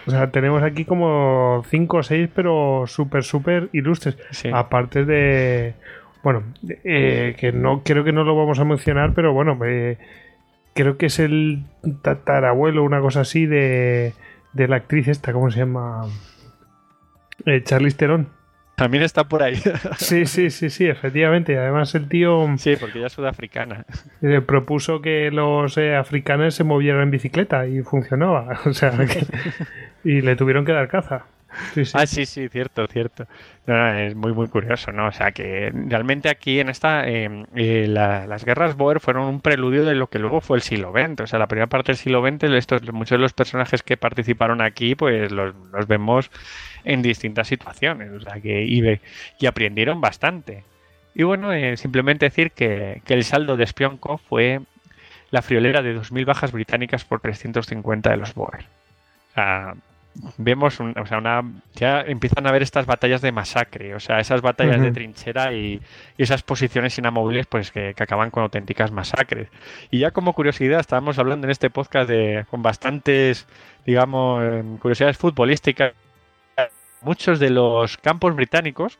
O 0.07 0.11
sea, 0.11 0.29
tenemos 0.29 0.61
aquí 0.61 0.85
como 0.85 1.63
5 1.69 1.97
o 1.97 2.03
6, 2.03 2.29
pero 2.35 2.83
súper, 2.85 3.23
súper 3.23 3.69
ilustres. 3.73 4.17
sí. 4.31 4.49
Aparte 4.53 5.03
de. 5.05 5.73
Bueno, 6.23 6.43
eh, 6.83 7.35
que 7.39 7.51
no 7.51 7.81
creo 7.83 8.03
que 8.03 8.11
no 8.11 8.23
lo 8.23 8.35
vamos 8.35 8.59
a 8.59 8.65
mencionar, 8.65 9.13
pero 9.13 9.33
bueno, 9.33 9.57
eh, 9.65 9.97
creo 10.73 10.97
que 10.97 11.05
es 11.07 11.19
el 11.19 11.63
tatarabuelo, 12.01 12.83
una 12.83 12.99
cosa 12.99 13.21
así, 13.21 13.45
de, 13.45 14.13
de 14.53 14.67
la 14.67 14.77
actriz 14.77 15.07
esta, 15.07 15.33
¿cómo 15.33 15.49
se 15.51 15.59
llama? 15.59 16.03
Eh, 17.45 17.61
Charlize 17.63 17.97
Theron. 17.97 18.27
También 18.75 19.03
está 19.03 19.23
por 19.25 19.41
ahí. 19.43 19.55
Sí, 19.97 20.25
sí, 20.25 20.49
sí, 20.49 20.69
sí, 20.69 20.85
efectivamente. 20.87 21.53
Y 21.53 21.55
Además, 21.55 21.95
el 21.95 22.07
tío 22.09 22.45
sí, 22.57 22.75
porque 22.79 22.97
ella 22.99 23.07
es 23.07 23.13
sudafricana. 23.13 23.85
eh, 24.21 24.41
propuso 24.41 25.01
que 25.01 25.31
los 25.31 25.77
eh, 25.77 25.95
africanos 25.95 26.53
se 26.55 26.63
movieran 26.63 27.01
en 27.03 27.11
bicicleta 27.11 27.67
y 27.67 27.81
funcionaba. 27.81 28.59
O 28.65 28.73
sea, 28.73 28.91
que- 28.91 29.25
y 30.03 30.21
le 30.21 30.35
tuvieron 30.35 30.65
que 30.65 30.71
dar 30.73 30.87
caza. 30.87 31.25
Ah, 31.93 32.05
sí, 32.05 32.25
sí, 32.25 32.49
cierto, 32.49 32.85
cierto. 32.87 33.27
Es 33.67 34.15
muy, 34.15 34.33
muy 34.33 34.47
curioso, 34.47 34.91
¿no? 34.91 35.07
O 35.07 35.11
sea, 35.11 35.31
que 35.31 35.71
realmente 35.73 36.29
aquí 36.29 36.59
en 36.59 36.69
esta, 36.69 37.07
eh, 37.07 37.45
eh, 37.55 37.87
la- 37.87 38.27
las 38.27 38.45
guerras 38.45 38.75
Boer 38.77 38.99
fueron 38.99 39.25
un 39.25 39.41
preludio 39.41 39.85
de 39.85 39.95
lo 39.95 40.07
que 40.07 40.19
luego 40.19 40.41
fue 40.41 40.57
el 40.57 40.63
siglo 40.63 40.91
XX. 40.91 41.23
O 41.23 41.27
sea, 41.27 41.39
la 41.39 41.47
primera 41.47 41.67
parte 41.67 41.91
del 41.91 41.97
siglo 41.97 42.21
XX, 42.21 42.55
estos, 42.55 42.81
muchos 42.93 43.17
de 43.17 43.21
los 43.21 43.33
personajes 43.33 43.83
que 43.83 43.97
participaron 43.97 44.61
aquí, 44.61 44.95
pues 44.95 45.31
los, 45.31 45.55
vemos 45.87 46.29
en 46.83 47.01
distintas 47.01 47.47
situaciones. 47.47 48.11
O 48.11 48.19
sea, 48.21 48.39
que 48.41 48.63
y, 48.65 49.45
aprendieron 49.47 50.01
bastante. 50.01 50.65
Y 51.13 51.23
bueno, 51.23 51.53
eh, 51.53 51.77
simplemente 51.77 52.25
decir 52.25 52.51
que, 52.51 53.01
que 53.05 53.13
el 53.13 53.23
saldo 53.23 53.57
de 53.57 53.65
Spionkov 53.67 54.19
fue 54.19 54.61
la 55.31 55.41
friolera 55.41 55.81
de 55.81 55.93
2.000 55.93 56.25
bajas 56.25 56.51
británicas 56.51 57.05
por 57.05 57.21
350 57.21 58.09
de 58.11 58.17
los 58.17 58.33
Boer. 58.33 58.65
O 59.31 59.33
sea, 59.35 59.75
vemos 60.37 60.79
un- 60.79 60.97
o 60.97 61.05
sea, 61.05 61.17
una 61.17 61.43
ya 61.73 62.01
empiezan 62.01 62.47
a 62.47 62.51
ver 62.51 62.61
estas 62.63 62.85
batallas 62.85 63.21
de 63.21 63.31
masacre, 63.31 63.95
o 63.95 63.99
sea, 63.99 64.19
esas 64.19 64.41
batallas 64.41 64.79
de 64.81 64.91
trinchera 64.91 65.53
y, 65.53 65.81
y 66.17 66.23
esas 66.23 66.41
posiciones 66.43 66.97
inamovibles 66.97 67.45
pues 67.47 67.71
que, 67.71 67.93
que 67.95 68.03
acaban 68.03 68.31
con 68.31 68.43
auténticas 68.43 68.91
masacres. 68.91 69.49
Y 69.91 69.99
ya 69.99 70.11
como 70.11 70.33
curiosidad, 70.33 70.79
estábamos 70.79 71.19
hablando 71.19 71.47
en 71.47 71.51
este 71.51 71.69
podcast 71.69 72.09
de 72.09 72.45
con 72.49 72.61
bastantes, 72.61 73.47
digamos, 73.85 74.41
eh, 74.43 74.63
curiosidades 74.79 75.17
futbolísticas. 75.17 75.93
Muchos 77.01 77.39
de 77.39 77.51
los 77.51 77.97
campos 77.97 78.35
británicos, 78.35 78.97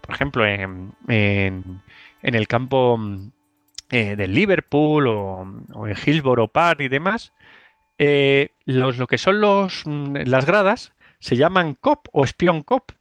por 0.00 0.14
ejemplo, 0.14 0.46
en, 0.46 0.92
en, 1.08 1.82
en 2.22 2.34
el 2.36 2.46
campo 2.46 3.00
eh, 3.90 4.14
del 4.14 4.32
Liverpool 4.32 5.08
o, 5.08 5.44
o 5.72 5.88
en 5.88 5.96
Hillsborough 5.96 6.52
Park 6.52 6.82
y 6.82 6.88
demás, 6.88 7.32
eh, 7.98 8.50
los, 8.72 8.98
lo 8.98 9.06
que 9.06 9.18
son 9.18 9.40
los, 9.40 9.82
mm, 9.86 10.16
las 10.26 10.46
gradas 10.46 10.92
se 11.20 11.36
llaman 11.36 11.74
COP 11.74 12.08
o 12.12 12.24
Spion 12.24 12.62
COP 12.62 12.92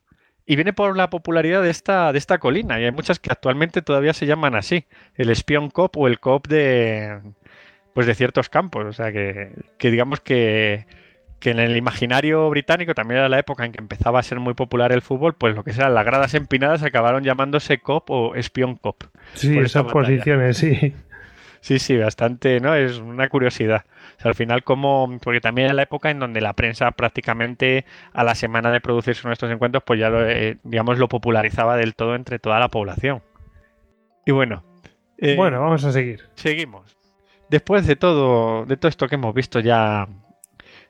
y 0.45 0.55
viene 0.55 0.73
por 0.73 0.95
la 0.95 1.09
popularidad 1.09 1.61
de 1.61 1.69
esta, 1.69 2.11
de 2.11 2.17
esta 2.17 2.37
colina 2.37 2.79
y 2.79 2.85
hay 2.85 2.91
muchas 2.91 3.19
que 3.19 3.29
actualmente 3.31 3.81
todavía 3.81 4.13
se 4.13 4.25
llaman 4.25 4.55
así, 4.55 4.85
el 5.15 5.29
Spion 5.29 5.69
COP 5.69 5.97
o 5.97 6.07
el 6.07 6.19
COP 6.19 6.47
de 6.47 7.19
pues 7.93 8.05
de 8.05 8.15
ciertos 8.15 8.47
campos, 8.47 8.85
o 8.85 8.93
sea 8.93 9.11
que, 9.11 9.51
que 9.79 9.89
digamos 9.89 10.21
que, 10.21 10.85
que 11.39 11.49
en 11.49 11.59
el 11.59 11.75
imaginario 11.75 12.49
británico 12.49 12.93
también 12.93 13.19
era 13.19 13.29
la 13.29 13.39
época 13.39 13.65
en 13.65 13.71
que 13.71 13.81
empezaba 13.81 14.19
a 14.19 14.23
ser 14.23 14.39
muy 14.39 14.53
popular 14.53 14.91
el 14.91 15.01
fútbol, 15.01 15.33
pues 15.35 15.55
lo 15.55 15.63
que 15.63 15.73
sean 15.73 15.95
las 15.95 16.05
gradas 16.05 16.33
empinadas 16.33 16.83
acabaron 16.83 17.23
llamándose 17.23 17.79
COP 17.79 18.09
o 18.09 18.35
Spion 18.35 18.75
COP. 18.75 19.03
Sí, 19.33 19.57
esas 19.57 19.83
batalla. 19.83 19.91
posiciones, 19.91 20.57
sí. 20.57 20.93
Sí, 21.61 21.79
sí, 21.79 21.97
bastante, 21.97 22.59
¿no? 22.59 22.75
Es 22.75 22.99
una 22.99 23.29
curiosidad. 23.29 23.85
O 24.17 24.21
sea, 24.21 24.29
al 24.29 24.35
final, 24.35 24.63
como, 24.63 25.17
porque 25.21 25.41
también 25.41 25.65
era 25.65 25.73
la 25.73 25.83
época 25.83 26.09
en 26.09 26.19
donde 26.19 26.41
la 26.41 26.53
prensa 26.53 26.91
prácticamente 26.91 27.85
a 28.13 28.23
la 28.23 28.35
semana 28.35 28.71
de 28.71 28.81
producirse 28.81 29.27
nuestros 29.27 29.51
encuentros, 29.51 29.83
pues 29.85 29.99
ya 29.99 30.09
lo, 30.09 30.27
eh, 30.27 30.57
digamos, 30.63 30.97
lo 30.97 31.07
popularizaba 31.07 31.75
del 31.77 31.95
todo 31.95 32.15
entre 32.15 32.39
toda 32.39 32.59
la 32.59 32.69
población. 32.69 33.21
Y 34.25 34.31
bueno. 34.31 34.63
eh, 35.17 35.35
Bueno, 35.35 35.61
vamos 35.61 35.83
a 35.83 35.91
seguir. 35.91 36.21
Seguimos. 36.35 36.97
Después 37.49 37.87
de 37.87 37.95
todo, 37.95 38.65
de 38.65 38.77
todo 38.77 38.89
esto 38.89 39.07
que 39.07 39.15
hemos 39.15 39.33
visto 39.33 39.59
ya, 39.59 40.07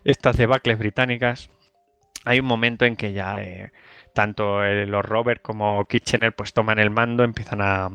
estas 0.04 0.38
debacles 0.38 0.78
británicas, 0.80 1.50
hay 2.26 2.40
un 2.40 2.46
momento 2.46 2.86
en 2.86 2.96
que 2.96 3.14
ya 3.14 3.42
eh, 3.42 3.72
tanto 4.14 4.64
los 4.64 5.06
Robert 5.06 5.42
como 5.42 5.86
Kitchener 5.86 6.34
pues 6.34 6.54
toman 6.54 6.80
el 6.80 6.90
mando, 6.90 7.24
empiezan 7.24 7.62
a, 7.62 7.90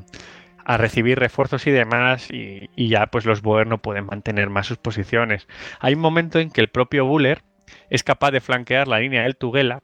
a 0.64 0.76
recibir 0.76 1.18
refuerzos 1.18 1.66
y 1.66 1.70
demás, 1.70 2.30
y, 2.30 2.70
y 2.76 2.88
ya 2.88 3.06
pues 3.06 3.24
los 3.24 3.42
Boer 3.42 3.66
no 3.66 3.78
pueden 3.78 4.06
mantener 4.06 4.50
más 4.50 4.66
sus 4.66 4.78
posiciones. 4.78 5.48
Hay 5.80 5.94
un 5.94 6.00
momento 6.00 6.38
en 6.38 6.50
que 6.50 6.60
el 6.60 6.68
propio 6.68 7.06
Buller 7.06 7.42
es 7.90 8.02
capaz 8.02 8.30
de 8.30 8.40
flanquear 8.40 8.88
la 8.88 9.00
línea 9.00 9.22
del 9.22 9.36
Tugela 9.36 9.80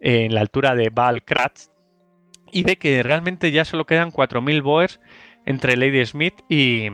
en 0.00 0.34
la 0.34 0.40
altura 0.40 0.74
de 0.74 0.90
Baal 0.90 1.24
Kratz 1.24 1.70
y 2.52 2.62
ve 2.62 2.76
que 2.76 3.02
realmente 3.02 3.50
ya 3.50 3.64
solo 3.64 3.84
quedan 3.84 4.12
4.000 4.12 4.62
Boers 4.62 5.00
entre 5.44 5.76
Lady 5.76 6.04
Smith 6.06 6.34
y, 6.48 6.88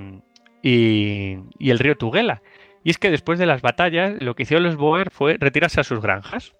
y, 0.62 1.70
el 1.70 1.78
río 1.78 1.96
Tugela. 1.96 2.42
Y 2.82 2.90
es 2.90 2.98
que 2.98 3.10
después 3.10 3.38
de 3.38 3.46
las 3.46 3.60
batallas, 3.60 4.14
lo 4.20 4.34
que 4.34 4.44
hicieron 4.44 4.64
los 4.64 4.76
Boer 4.76 5.10
fue 5.10 5.36
retirarse 5.38 5.80
a 5.80 5.84
sus 5.84 6.00
granjas. 6.00 6.54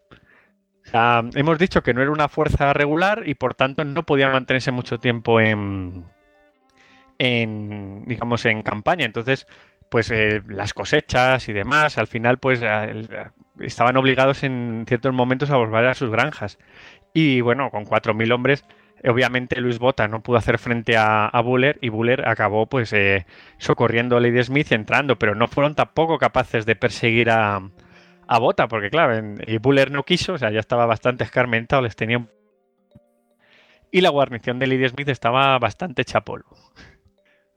Sea, 0.84 1.24
hemos 1.34 1.58
dicho 1.58 1.82
que 1.82 1.94
no 1.94 2.02
era 2.02 2.10
una 2.10 2.28
fuerza 2.28 2.72
regular 2.72 3.22
y 3.26 3.34
por 3.34 3.54
tanto 3.54 3.84
no 3.84 4.04
podía 4.04 4.28
mantenerse 4.28 4.70
mucho 4.70 4.98
tiempo 4.98 5.40
en, 5.40 6.04
en 7.20 8.04
digamos, 8.06 8.46
en 8.46 8.62
campaña. 8.62 9.04
Entonces, 9.04 9.46
pues 9.90 10.10
eh, 10.10 10.42
las 10.48 10.72
cosechas 10.72 11.48
y 11.48 11.52
demás, 11.52 11.98
al 11.98 12.06
final, 12.06 12.38
pues 12.38 12.62
estaban 13.60 13.96
obligados 13.98 14.42
en 14.42 14.84
ciertos 14.88 15.12
momentos 15.12 15.50
a 15.50 15.56
volver 15.56 15.86
a 15.86 15.94
sus 15.94 16.10
granjas. 16.10 16.58
Y 17.12 17.42
bueno, 17.42 17.70
con 17.70 17.84
4.000 17.84 18.32
hombres, 18.32 18.64
obviamente 19.04 19.60
Luis 19.60 19.78
Bota 19.78 20.08
no 20.08 20.22
pudo 20.22 20.38
hacer 20.38 20.58
frente 20.58 20.96
a, 20.96 21.26
a 21.26 21.40
Buller 21.42 21.78
y 21.82 21.90
Buller 21.90 22.26
acabó 22.26 22.66
pues 22.66 22.92
eh, 22.94 23.26
socorriendo 23.58 24.16
a 24.16 24.20
Lady 24.20 24.42
Smith 24.42 24.72
entrando, 24.72 25.18
pero 25.18 25.34
no 25.34 25.46
fueron 25.46 25.74
tampoco 25.74 26.18
capaces 26.18 26.64
de 26.64 26.76
perseguir 26.76 27.28
a, 27.30 27.60
a 28.28 28.38
Bota, 28.38 28.66
porque 28.66 28.88
claro, 28.88 29.34
y 29.46 29.58
Buller 29.58 29.90
no 29.90 30.04
quiso, 30.04 30.34
o 30.34 30.38
sea, 30.38 30.50
ya 30.50 30.60
estaba 30.60 30.86
bastante 30.86 31.24
escarmentado, 31.24 31.82
les 31.82 31.96
tenía... 31.96 32.26
Y 33.92 34.00
la 34.00 34.10
guarnición 34.10 34.58
de 34.58 34.68
Lady 34.68 34.88
Smith 34.88 35.08
estaba 35.08 35.58
bastante 35.58 36.02
hecha 36.02 36.20
polvo. 36.20 36.56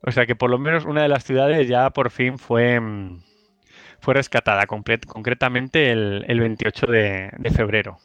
O 0.05 0.11
sea 0.11 0.25
que 0.25 0.35
por 0.35 0.49
lo 0.49 0.59
menos 0.59 0.85
una 0.85 1.01
de 1.01 1.07
las 1.07 1.23
ciudades 1.23 1.67
ya 1.67 1.89
por 1.91 2.11
fin 2.11 2.37
fue, 2.37 2.79
mm, 2.79 3.23
fue 3.99 4.13
rescatada, 4.13 4.65
concretamente 4.67 5.91
el, 5.91 6.25
el 6.27 6.39
28 6.41 6.87
de, 6.87 7.31
febrero. 7.55 7.97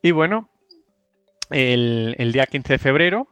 Y 0.00 0.12
bueno, 0.12 0.48
el, 1.50 2.30
día 2.32 2.46
15 2.46 2.74
de 2.74 2.78
febrero, 2.78 3.28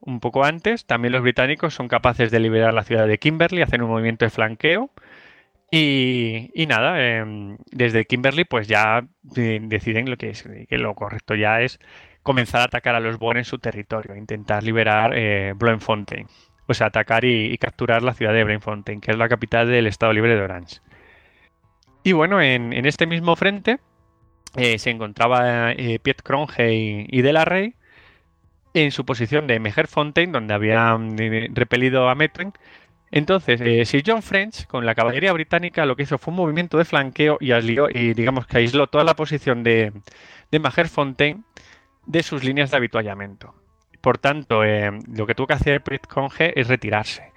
un 0.00 0.20
poco 0.20 0.44
antes, 0.44 0.86
también 0.86 1.12
los 1.12 1.22
británicos 1.22 1.74
son 1.74 1.88
capaces 1.88 2.30
de 2.30 2.40
liberar 2.40 2.72
la 2.72 2.84
ciudad 2.84 3.06
de 3.06 3.18
Kimberley, 3.18 3.62
hacen 3.62 3.82
un 3.82 3.90
movimiento 3.90 4.24
de 4.24 4.30
flanqueo. 4.30 4.90
Y, 5.70 6.50
nada, 6.66 6.98
em, 7.06 7.58
desde 7.70 8.06
Kimberley 8.06 8.44
pues 8.44 8.66
ya 8.66 9.06
eh, 9.36 9.60
deciden 9.62 10.08
lo 10.08 10.16
que 10.16 10.30
es, 10.30 10.42
que 10.42 10.78
lo 10.78 10.94
correcto 10.94 11.34
ya 11.34 11.60
es 11.60 11.78
comenzar 12.22 12.62
a 12.62 12.64
atacar 12.64 12.94
a 12.94 13.00
los 13.00 13.18
Boer 13.18 13.36
en 13.36 13.44
su 13.44 13.58
territorio, 13.58 14.16
intentar 14.16 14.62
liberar 14.62 15.12
eh, 15.14 15.52
Bloemfontein. 15.54 16.26
Pues 16.68 16.82
atacar 16.82 17.24
y, 17.24 17.56
capturar 17.56 18.02
la 18.02 18.12
ciudad 18.12 18.34
de 18.34 18.44
Brainfontaine, 18.44 19.00
que 19.00 19.10
es 19.10 19.16
la 19.16 19.30
capital 19.30 19.70
del 19.70 19.86
Estado 19.86 20.12
Libre 20.12 20.36
de 20.36 20.42
Orange. 20.42 20.80
Y 22.02 22.12
bueno, 22.12 22.42
en, 22.42 22.74
este 22.84 23.06
mismo 23.06 23.36
frente 23.36 23.78
eh, 24.54 24.78
se 24.78 24.90
encontraba 24.90 25.72
eh, 25.72 25.98
Piet 25.98 26.20
Cronje 26.22 26.74
y, 26.74 27.06
y 27.08 27.22
De 27.22 27.32
la 27.32 27.46
Rey 27.46 27.74
en 28.74 28.90
su 28.92 29.06
posición 29.06 29.46
de 29.46 29.60
Mejerfontaine, 29.60 30.30
donde 30.30 30.52
habían 30.52 31.16
eh, 31.18 31.48
repelido 31.54 32.10
a 32.10 32.14
Methuen. 32.14 32.52
Entonces, 33.10 33.62
eh, 33.62 33.86
Sir 33.86 34.02
John 34.06 34.22
French, 34.22 34.66
con 34.66 34.84
la 34.84 34.94
caballería 34.94 35.32
británica, 35.32 35.86
lo 35.86 35.96
que 35.96 36.02
hizo 36.02 36.18
fue 36.18 36.32
un 36.32 36.36
movimiento 36.36 36.76
de 36.76 36.84
flanqueo 36.84 37.38
y, 37.40 37.54
y 37.54 38.12
digamos 38.12 38.46
que 38.46 38.58
aisló 38.58 38.88
toda 38.88 39.04
la 39.04 39.16
posición 39.16 39.62
de, 39.62 39.94
de 40.50 41.36
de 42.04 42.22
sus 42.22 42.44
líneas 42.44 42.70
de 42.70 42.76
habituallamiento. 42.76 43.54
Por 44.08 44.16
tanto, 44.16 44.64
eh, 44.64 44.90
lo 45.12 45.26
que 45.26 45.34
tuvo 45.34 45.48
que 45.48 45.52
hacer 45.52 45.82
Piet 45.82 46.06
Cronje 46.06 46.58
es 46.58 46.66
retirarse. 46.66 47.30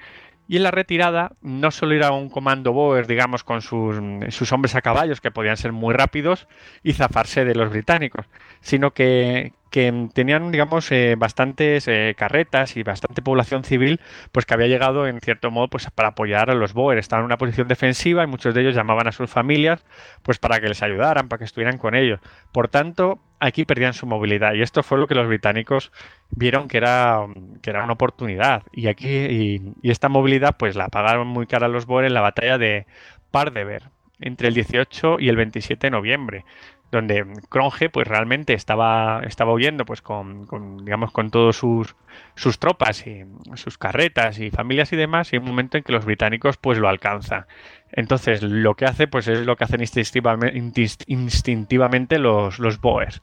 Y 0.48 0.56
en 0.56 0.64
la 0.64 0.72
retirada 0.72 1.34
no 1.42 1.70
solo 1.70 1.94
era 1.96 2.14
un 2.14 2.30
comando 2.30 2.72
Boer, 2.72 3.08
digamos, 3.08 3.44
con 3.44 3.62
sus, 3.62 3.98
sus, 4.30 4.54
hombres 4.54 4.74
a 4.76 4.82
caballos 4.82 5.20
que 5.20 5.32
podían 5.32 5.58
ser 5.58 5.74
muy 5.74 5.94
rápidos 5.94 6.48
y 6.82 6.94
zafarse 6.94 7.44
de 7.44 7.56
los 7.56 7.72
británicos, 7.72 8.26
sino 8.62 8.92
que, 8.92 9.52
que 9.72 10.10
tenían, 10.14 10.52
digamos, 10.52 10.92
eh, 10.92 11.16
bastantes 11.18 11.88
eh, 11.88 12.14
carretas 12.18 12.76
y 12.76 12.84
bastante 12.84 13.22
población 13.22 13.64
civil, 13.64 14.02
pues 14.32 14.46
que 14.46 14.54
había 14.54 14.68
llegado, 14.68 15.08
en 15.08 15.22
cierto 15.22 15.50
modo, 15.50 15.70
pues 15.70 15.90
para 15.90 16.10
apoyar 16.10 16.50
a 16.52 16.54
los 16.54 16.74
Boer. 16.74 16.98
Estaban 17.00 17.24
en 17.24 17.28
una 17.28 17.38
posición 17.38 17.70
defensiva 17.70 18.24
y 18.24 18.28
muchos 18.28 18.54
de 18.54 18.62
ellos 18.62 18.76
llamaban 18.76 19.08
a 19.08 19.14
sus 19.14 19.30
familias, 19.30 19.84
pues 20.24 20.40
para 20.40 20.60
que 20.60 20.68
les 20.68 20.84
ayudaran, 20.84 21.30
para 21.30 21.40
que 21.40 21.46
estuvieran 21.46 21.78
con 21.78 21.96
ellos. 21.96 22.20
Por 22.52 22.68
tanto, 22.68 23.20
aquí 23.40 23.64
perdían 23.64 23.94
su 23.94 24.06
movilidad 24.06 24.54
y 24.54 24.62
esto 24.62 24.84
fue 24.84 24.98
lo 24.98 25.08
que 25.08 25.16
los 25.16 25.28
británicos 25.28 25.92
vieron 26.32 26.68
que 26.68 26.78
era, 26.78 27.26
que 27.62 27.70
era 27.70 27.84
una 27.86 27.94
oportunidad. 27.94 28.64
Y 28.74 28.88
aquí, 28.88 29.08
y, 29.08 29.74
y 29.82 29.90
esta 29.90 30.10
movilidad, 30.10 30.58
pues 30.58 30.76
la 30.76 30.90
pagaron 30.90 31.28
muy 31.28 31.48
cara 31.48 31.70
los 31.70 31.86
Boer 31.86 32.06
en 32.06 32.14
la 32.14 32.22
batalla 32.22 32.58
de 32.58 32.86
Pardever 33.32 33.84
entre 34.20 34.50
el 34.50 34.54
18 34.54 35.18
y 35.20 35.30
el 35.30 35.38
27 35.38 35.88
de 35.88 35.92
noviembre 35.92 36.46
donde 36.92 37.26
Cronje 37.50 37.90
pues 37.90 38.08
realmente 38.08 38.54
estaba, 38.54 39.22
estaba 39.26 39.54
huyendo 39.54 39.86
pues 39.86 40.02
con, 40.02 40.46
con 40.46 40.84
digamos 40.84 41.12
con 41.12 41.32
todos 41.32 41.56
sus, 41.56 41.96
sus 42.36 42.60
tropas 42.60 43.08
y 43.08 43.24
sus 43.56 43.78
carretas 43.78 44.40
y 44.40 44.52
familias 44.52 44.92
y 44.92 44.98
demás 44.98 45.32
y 45.32 45.38
hay 45.38 45.40
un 45.40 45.48
momento 45.48 45.78
en 45.78 45.84
que 45.84 45.94
los 45.94 46.06
británicos 46.06 46.58
pues 46.58 46.78
lo 46.78 46.90
alcanzan 46.90 47.46
entonces 47.92 48.44
lo 48.44 48.76
que 48.76 48.86
hace 48.86 49.08
pues 49.08 49.28
es 49.28 49.46
lo 49.46 49.56
que 49.56 49.64
hacen 49.64 49.82
instintivamente, 49.82 50.88
instintivamente 51.08 52.20
los, 52.20 52.60
los 52.60 52.82
Boers 52.82 53.22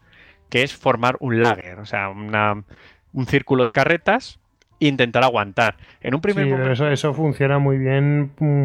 que 0.49 0.63
es 0.63 0.75
formar 0.75 1.17
un 1.21 1.43
lager 1.43 1.79
o 1.79 1.85
sea 1.85 2.09
una, 2.09 2.65
un 3.13 3.27
círculo 3.27 3.67
de 3.67 3.73
carretas 3.73 4.41
intentar 4.79 5.25
aguantar. 5.25 5.77
En 6.01 6.15
un 6.15 6.21
primer 6.21 6.45
sí, 6.45 6.51
momento... 6.51 6.73
eso, 6.73 6.89
eso 6.89 7.15
funciona 7.15 7.59
muy 7.59 7.79
bien 7.79 8.31
mm, 8.39 8.65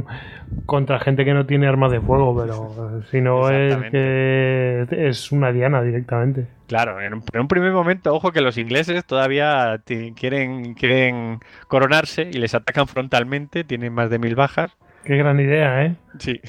contra 0.65 0.99
gente 0.99 1.25
que 1.25 1.33
no 1.33 1.45
tiene 1.45 1.67
armas 1.67 1.91
de 1.91 2.01
fuego, 2.01 2.35
pero 2.39 3.01
si 3.11 3.21
no 3.21 3.49
es 3.49 3.75
que 3.91 4.85
es 4.91 5.31
una 5.31 5.51
diana 5.51 5.81
directamente. 5.81 6.47
Claro, 6.67 7.01
en 7.01 7.13
un, 7.13 7.23
en 7.33 7.41
un, 7.41 7.47
primer 7.47 7.71
momento, 7.71 8.13
ojo 8.13 8.31
que 8.31 8.41
los 8.41 8.57
ingleses 8.57 9.05
todavía 9.05 9.79
quieren, 10.15 10.73
quieren 10.73 11.39
coronarse 11.67 12.29
y 12.31 12.33
les 12.33 12.55
atacan 12.55 12.87
frontalmente, 12.87 13.63
tienen 13.63 13.93
más 13.93 14.09
de 14.09 14.19
mil 14.19 14.35
bajas. 14.35 14.75
Qué 15.03 15.17
gran 15.17 15.39
idea, 15.39 15.85
¿eh? 15.85 15.95
Sí. 16.19 16.39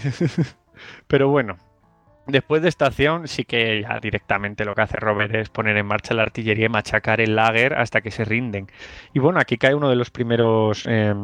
pero 1.09 1.28
bueno, 1.28 1.57
Después 2.27 2.62
de 2.62 2.69
esta 2.70 2.86
acción, 2.86 3.28
sí 3.28 3.44
que 3.44 3.83
ya 3.83 4.01
directamente 4.01 4.65
lo 4.65 4.75
que 4.75 4.83
hace 4.83 4.97
Robert 4.97 5.35
es 5.35 5.51
poner 5.51 5.77
en 5.77 5.86
marcha 5.86 6.15
la 6.15 6.23
artillería 6.23 6.67
y 6.67 6.69
machacar 6.70 7.20
el 7.20 7.36
lager 7.36 7.75
hasta 7.75 8.01
que 8.01 8.11
se 8.11 8.25
rinden. 8.25 8.69
Y 9.12 9.19
bueno, 9.19 9.41
aquí 9.41 9.59
cae 9.59 9.75
uno 9.75 9.91
de 9.91 9.97
los 9.97 10.11
primeros 10.11 10.86
eh, 10.89 11.15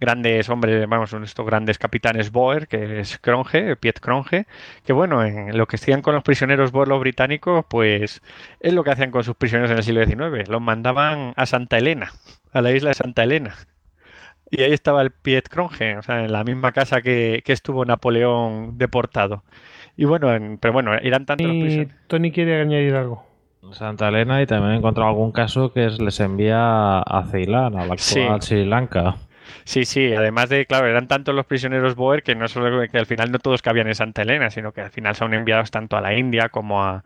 grandes 0.00 0.48
hombres, 0.48 0.86
vamos, 0.88 1.12
estos 1.12 1.46
grandes 1.46 1.78
capitanes 1.78 2.30
Boer, 2.30 2.68
que 2.68 3.00
es 3.00 3.18
Cronje, 3.18 3.76
Piet 3.76 4.00
Cronje, 4.00 4.46
que 4.84 4.92
bueno, 4.92 5.24
en 5.24 5.56
lo 5.56 5.66
que 5.66 5.76
hacían 5.76 6.02
con 6.02 6.14
los 6.14 6.22
prisioneros 6.22 6.72
Boer 6.72 6.88
los 6.88 7.00
británicos, 7.00 7.64
pues 7.68 8.22
es 8.60 8.72
lo 8.72 8.84
que 8.84 8.90
hacían 8.90 9.10
con 9.10 9.24
sus 9.24 9.36
prisioneros 9.36 9.70
en 9.70 9.78
el 9.78 9.82
siglo 9.84 10.04
XIX. 10.04 10.48
Los 10.48 10.60
mandaban 10.60 11.32
a 11.36 11.46
Santa 11.46 11.78
Elena, 11.78 12.12
a 12.52 12.60
la 12.60 12.72
isla 12.72 12.90
de 12.90 12.94
Santa 12.94 13.22
Elena. 13.24 13.56
Y 14.56 14.62
ahí 14.62 14.72
estaba 14.72 15.02
el 15.02 15.10
Piet 15.10 15.48
Cronje, 15.48 15.96
o 15.96 16.02
sea, 16.02 16.24
en 16.24 16.30
la 16.32 16.44
misma 16.44 16.70
casa 16.70 17.02
que, 17.02 17.42
que 17.44 17.52
estuvo 17.52 17.84
Napoleón 17.84 18.78
deportado. 18.78 19.42
Y 19.96 20.04
bueno, 20.04 20.32
en, 20.32 20.58
pero 20.58 20.72
bueno, 20.72 20.94
eran 20.94 21.26
tantos 21.26 21.44
y 21.44 21.48
los 21.48 21.56
prisioneros. 21.60 21.94
Tony 22.06 22.30
quiere 22.30 22.60
añadir 22.60 22.94
algo. 22.94 23.26
Santa 23.72 24.08
Elena 24.08 24.40
y 24.42 24.46
también 24.46 24.74
he 24.74 24.76
encontrado 24.76 25.08
algún 25.08 25.32
caso 25.32 25.72
que 25.72 25.88
les 25.88 26.20
envía 26.20 27.00
a 27.00 27.24
Ceilán, 27.32 27.74
a 27.76 27.84
la 27.84 27.94
actual 27.94 27.98
Sí. 28.42 28.46
Sri 28.46 28.64
Lanka. 28.64 29.16
Sí, 29.64 29.84
sí, 29.86 30.14
además 30.14 30.50
de, 30.50 30.66
claro, 30.66 30.86
eran 30.86 31.08
tantos 31.08 31.34
los 31.34 31.46
prisioneros 31.46 31.96
Boer 31.96 32.22
que 32.22 32.36
no 32.36 32.46
solo 32.46 32.86
que 32.88 32.98
al 32.98 33.06
final 33.06 33.32
no 33.32 33.40
todos 33.40 33.60
cabían 33.60 33.88
en 33.88 33.96
Santa 33.96 34.22
Elena, 34.22 34.50
sino 34.50 34.72
que 34.72 34.82
al 34.82 34.90
final 34.90 35.16
son 35.16 35.34
enviados 35.34 35.72
tanto 35.72 35.96
a 35.96 36.00
la 36.00 36.14
India 36.16 36.48
como 36.48 36.84
a, 36.84 37.02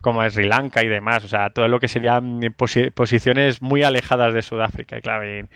como 0.00 0.28
Sri 0.30 0.46
Lanka 0.46 0.82
y 0.82 0.88
demás, 0.88 1.24
o 1.24 1.28
sea, 1.28 1.50
todo 1.50 1.66
lo 1.68 1.80
que 1.80 1.88
serían 1.88 2.40
posi 2.56 2.90
posiciones 2.90 3.60
muy 3.62 3.82
alejadas 3.82 4.32
de 4.32 4.42
Sudáfrica, 4.42 4.98
y 4.98 5.00
claro. 5.00 5.28
Y, 5.28 5.46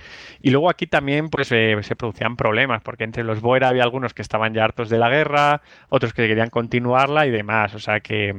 y 0.41 0.51
luego 0.51 0.69
aquí 0.69 0.87
también 0.87 1.29
pues 1.29 1.53
eh, 1.53 1.77
se 1.83 1.97
producían 1.97 2.37
problemas, 2.37 2.83
porque 2.83 3.05
entre 3.05 3.23
los 3.23 3.41
Boer 3.41 3.65
había 3.65 3.85
algunos 3.85 4.15
que 4.15 4.23
estaban 4.23 4.55
ya 4.55 4.65
hartos 4.65 4.89
de 4.89 4.99
la 4.99 5.09
guerra, 5.09 5.63
otros 5.89 6.13
que 6.13 6.27
querían 6.27 6.51
continuarla 6.51 7.27
y 7.27 7.31
demás, 7.31 7.75
o 7.75 7.79
sea 7.79 8.01
que, 8.01 8.35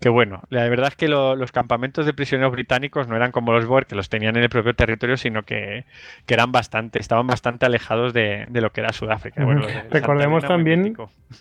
que 0.00 0.08
bueno, 0.08 0.42
la 0.50 0.68
verdad 0.68 0.88
es 0.88 0.96
que 0.96 1.08
lo, 1.08 1.36
los 1.36 1.52
campamentos 1.52 2.06
de 2.06 2.14
prisioneros 2.14 2.52
británicos 2.52 3.06
no 3.06 3.14
eran 3.16 3.30
como 3.30 3.52
los 3.52 3.66
Boer, 3.66 3.86
que 3.86 3.94
los 3.94 4.08
tenían 4.08 4.36
en 4.36 4.42
el 4.42 4.48
propio 4.48 4.74
territorio, 4.74 5.16
sino 5.16 5.42
que, 5.42 5.84
que 6.26 6.34
eran 6.34 6.50
bastante, 6.50 6.98
estaban 6.98 7.26
bastante 7.26 7.66
alejados 7.66 8.12
de, 8.12 8.46
de 8.48 8.60
lo 8.60 8.70
que 8.70 8.80
era 8.80 8.92
Sudáfrica. 8.92 9.44
Bueno, 9.44 9.66
Recordemos 9.90 10.44
también 10.44 10.96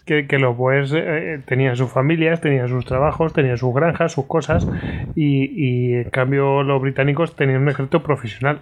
que, 0.05 0.27
que 0.27 0.39
los 0.39 0.55
Boers 0.55 0.93
eh, 0.95 1.41
tenían 1.45 1.75
sus 1.75 1.91
familias, 1.91 2.41
tenían 2.41 2.67
sus 2.67 2.85
trabajos, 2.85 3.33
tenían 3.33 3.57
sus 3.57 3.73
granjas, 3.73 4.02
sus 4.09 4.25
cosas, 4.25 4.67
y, 5.15 5.45
y 5.55 5.93
en 5.95 6.09
cambio 6.09 6.63
los 6.63 6.81
británicos 6.81 7.35
tenían 7.35 7.61
un 7.61 7.69
ejército 7.69 8.03
profesional 8.03 8.59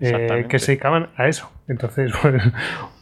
eh, 0.00 0.46
que 0.48 0.58
se 0.58 0.72
dedicaban 0.72 1.08
a 1.16 1.28
eso. 1.28 1.50
Entonces, 1.68 2.12
pues, 2.22 2.42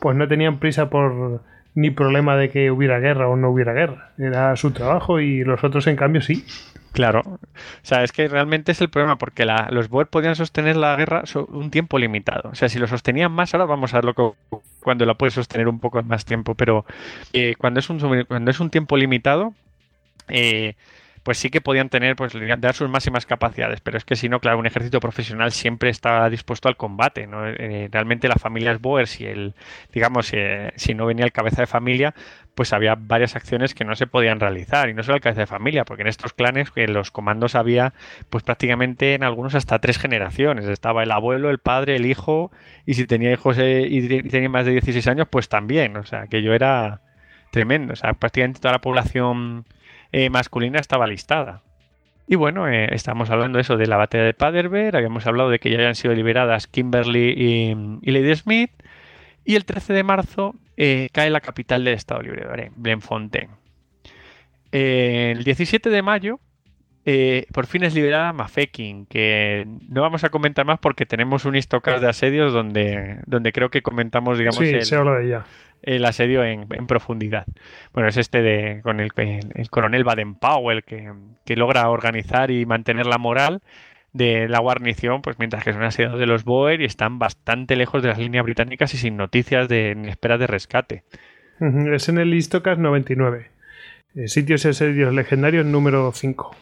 pues 0.00 0.16
no 0.16 0.28
tenían 0.28 0.58
prisa 0.58 0.90
por 0.90 1.42
ni 1.74 1.90
problema 1.90 2.36
de 2.36 2.50
que 2.50 2.70
hubiera 2.70 2.98
guerra 2.98 3.28
o 3.28 3.36
no 3.36 3.48
hubiera 3.50 3.72
guerra. 3.72 4.10
Era 4.18 4.54
su 4.56 4.72
trabajo 4.72 5.20
y 5.20 5.42
los 5.42 5.64
otros, 5.64 5.86
en 5.86 5.96
cambio, 5.96 6.20
sí. 6.20 6.44
Claro, 6.92 7.22
o 7.24 7.38
sea, 7.80 8.04
es 8.04 8.12
que 8.12 8.28
realmente 8.28 8.72
es 8.72 8.80
el 8.82 8.90
problema, 8.90 9.16
porque 9.16 9.46
la- 9.46 9.68
los 9.70 9.88
Boer 9.88 10.08
podían 10.08 10.36
sostener 10.36 10.76
la 10.76 10.94
guerra 10.96 11.22
un 11.48 11.70
tiempo 11.70 11.98
limitado. 11.98 12.50
O 12.50 12.54
sea, 12.54 12.68
si 12.68 12.78
lo 12.78 12.86
sostenían 12.86 13.32
más, 13.32 13.54
ahora 13.54 13.64
vamos 13.64 13.94
a 13.94 13.96
ver 13.96 14.04
lo 14.04 14.12
que 14.14 14.58
cuando 14.82 15.06
la 15.06 15.14
puedes 15.14 15.32
sostener 15.32 15.68
un 15.68 15.80
poco 15.80 16.02
más 16.02 16.26
tiempo, 16.26 16.54
pero 16.54 16.84
eh, 17.32 17.54
cuando, 17.56 17.80
es 17.80 17.88
un, 17.88 18.24
cuando 18.28 18.50
es 18.50 18.60
un 18.60 18.68
tiempo 18.68 18.98
limitado, 18.98 19.54
eh, 20.28 20.74
pues 21.22 21.38
sí 21.38 21.50
que 21.50 21.60
podían 21.60 21.88
tener, 21.88 22.16
pues 22.16 22.32
dar 22.58 22.74
sus 22.74 22.88
máximas 22.88 23.26
capacidades, 23.26 23.80
pero 23.80 23.96
es 23.96 24.04
que 24.04 24.16
si 24.16 24.28
no, 24.28 24.40
claro, 24.40 24.58
un 24.58 24.66
ejército 24.66 24.98
profesional 24.98 25.52
siempre 25.52 25.90
está 25.90 26.28
dispuesto 26.28 26.68
al 26.68 26.76
combate, 26.76 27.26
¿no? 27.26 27.46
Eh, 27.46 27.88
realmente 27.92 28.28
las 28.28 28.40
familias 28.40 28.80
Boer, 28.80 29.06
si 29.06 29.26
el, 29.26 29.54
digamos, 29.92 30.32
eh, 30.32 30.72
si 30.76 30.94
no 30.94 31.06
venía 31.06 31.24
el 31.24 31.32
cabeza 31.32 31.62
de 31.62 31.66
familia, 31.66 32.14
pues 32.54 32.72
había 32.72 32.96
varias 32.96 33.36
acciones 33.36 33.74
que 33.74 33.84
no 33.84 33.94
se 33.94 34.06
podían 34.06 34.40
realizar, 34.40 34.88
y 34.88 34.94
no 34.94 35.02
solo 35.02 35.16
el 35.16 35.22
cabeza 35.22 35.42
de 35.42 35.46
familia, 35.46 35.84
porque 35.84 36.02
en 36.02 36.08
estos 36.08 36.32
clanes, 36.32 36.70
en 36.74 36.92
los 36.92 37.10
comandos 37.10 37.54
había, 37.54 37.94
pues 38.28 38.42
prácticamente 38.42 39.14
en 39.14 39.22
algunos 39.22 39.54
hasta 39.54 39.78
tres 39.78 39.98
generaciones, 39.98 40.66
estaba 40.66 41.04
el 41.04 41.12
abuelo, 41.12 41.50
el 41.50 41.58
padre, 41.58 41.96
el 41.96 42.06
hijo, 42.06 42.50
y 42.84 42.94
si 42.94 43.06
tenía 43.06 43.32
hijos 43.32 43.58
eh, 43.58 43.86
y 43.88 44.22
tenía 44.22 44.48
más 44.48 44.66
de 44.66 44.72
16 44.72 45.06
años, 45.06 45.28
pues 45.30 45.48
también, 45.48 45.96
o 45.96 46.04
sea, 46.04 46.26
que 46.26 46.42
yo 46.42 46.52
era 46.52 47.00
tremendo, 47.52 47.92
o 47.92 47.96
sea, 47.96 48.14
prácticamente 48.14 48.60
toda 48.60 48.72
la 48.72 48.80
población 48.80 49.66
eh, 50.12 50.30
masculina 50.30 50.78
estaba 50.78 51.06
listada. 51.06 51.62
Y 52.28 52.36
bueno, 52.36 52.68
eh, 52.68 52.88
estamos 52.94 53.30
hablando 53.30 53.56
de 53.58 53.62
eso, 53.62 53.76
de 53.76 53.86
la 53.86 53.96
batalla 53.96 54.24
de 54.24 54.32
Paderberg, 54.34 54.96
habíamos 54.96 55.26
hablado 55.26 55.50
de 55.50 55.58
que 55.58 55.70
ya 55.70 55.76
habían 55.76 55.94
sido 55.96 56.14
liberadas 56.14 56.66
Kimberly 56.68 57.34
y, 57.36 57.76
y 58.00 58.10
Lady 58.12 58.34
Smith, 58.36 58.70
y 59.44 59.56
el 59.56 59.64
13 59.64 59.92
de 59.92 60.02
marzo 60.04 60.54
eh, 60.76 61.08
cae 61.12 61.30
la 61.30 61.40
capital 61.40 61.84
del 61.84 61.94
Estado 61.94 62.22
Libre 62.22 62.42
de 62.44 62.48
Bren- 62.48 62.72
Blenfontein. 62.76 63.48
Eh, 64.70 65.32
el 65.36 65.44
17 65.44 65.90
de 65.90 66.02
mayo, 66.02 66.40
eh, 67.04 67.46
por 67.52 67.66
fin 67.66 67.82
es 67.82 67.94
liberada 67.94 68.32
Mafeking, 68.32 69.06
que 69.06 69.66
no 69.88 70.00
vamos 70.00 70.24
a 70.24 70.30
comentar 70.30 70.64
más 70.64 70.78
porque 70.78 71.04
tenemos 71.04 71.44
un 71.44 71.56
histocast 71.56 72.00
de 72.00 72.08
asedios 72.08 72.52
donde, 72.52 73.18
donde 73.26 73.52
creo 73.52 73.70
que 73.70 73.82
comentamos, 73.82 74.38
digamos, 74.38 74.58
sí, 74.58 74.66
el, 74.66 74.84
se 74.84 74.96
habla 74.96 75.14
de 75.18 75.26
ella. 75.26 75.44
El 75.82 76.04
asedio 76.04 76.44
en, 76.44 76.66
en 76.70 76.86
profundidad. 76.86 77.46
Bueno, 77.92 78.08
es 78.08 78.16
este 78.16 78.40
de 78.42 78.80
con 78.82 79.00
el, 79.00 79.10
el- 79.16 79.52
el 79.54 79.70
coronel 79.70 80.04
Baden-Powell 80.04 80.84
que, 80.84 81.12
que 81.44 81.56
logra 81.56 81.88
organizar 81.90 82.50
y 82.50 82.64
mantener 82.66 83.06
la 83.06 83.18
moral 83.18 83.60
de 84.12 84.46
la 84.48 84.60
guarnición, 84.60 85.22
pues 85.22 85.38
mientras 85.38 85.64
que 85.64 85.72
son 85.72 85.82
asediados 85.82 86.20
de 86.20 86.26
los 86.26 86.44
Boer 86.44 86.80
y 86.82 86.84
están 86.84 87.18
bastante 87.18 87.76
lejos 87.76 88.02
de 88.02 88.08
las 88.10 88.18
líneas 88.18 88.44
británicas 88.44 88.92
y 88.94 88.98
sin 88.98 89.16
noticias 89.16 89.68
de 89.68 89.94
ni 89.96 90.08
espera 90.08 90.36
de 90.38 90.46
rescate. 90.46 91.04
Es 91.94 92.08
en 92.08 92.18
el 92.18 92.34
Istocas 92.34 92.78
99. 92.78 93.50
Eh, 94.14 94.28
Sitios 94.28 94.64
y 94.64 94.68
asedios 94.68 95.14
legendarios 95.14 95.64
número 95.64 96.10
5. 96.12 96.54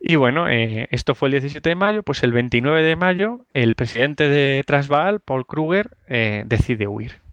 Y 0.00 0.16
bueno, 0.16 0.48
eh, 0.50 0.86
esto 0.90 1.14
fue 1.14 1.28
el 1.28 1.32
17 1.32 1.66
de 1.68 1.74
mayo, 1.76 2.02
pues 2.02 2.22
el 2.22 2.32
29 2.32 2.82
de 2.82 2.96
mayo 2.96 3.46
el 3.54 3.74
presidente 3.74 4.28
de 4.28 4.62
Transvaal, 4.66 5.20
Paul 5.20 5.46
Kruger, 5.46 5.90
eh, 6.08 6.42
decide 6.46 6.86
huir. 6.86 7.23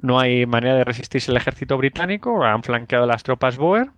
No 0.00 0.18
hay 0.20 0.46
manera 0.46 0.74
de 0.74 0.84
resistirse 0.84 1.30
el 1.30 1.36
ejército 1.36 1.76
británico, 1.76 2.44
han 2.44 2.62
flanqueado 2.62 3.06
las 3.06 3.22
tropas 3.22 3.56
Boer 3.56 3.88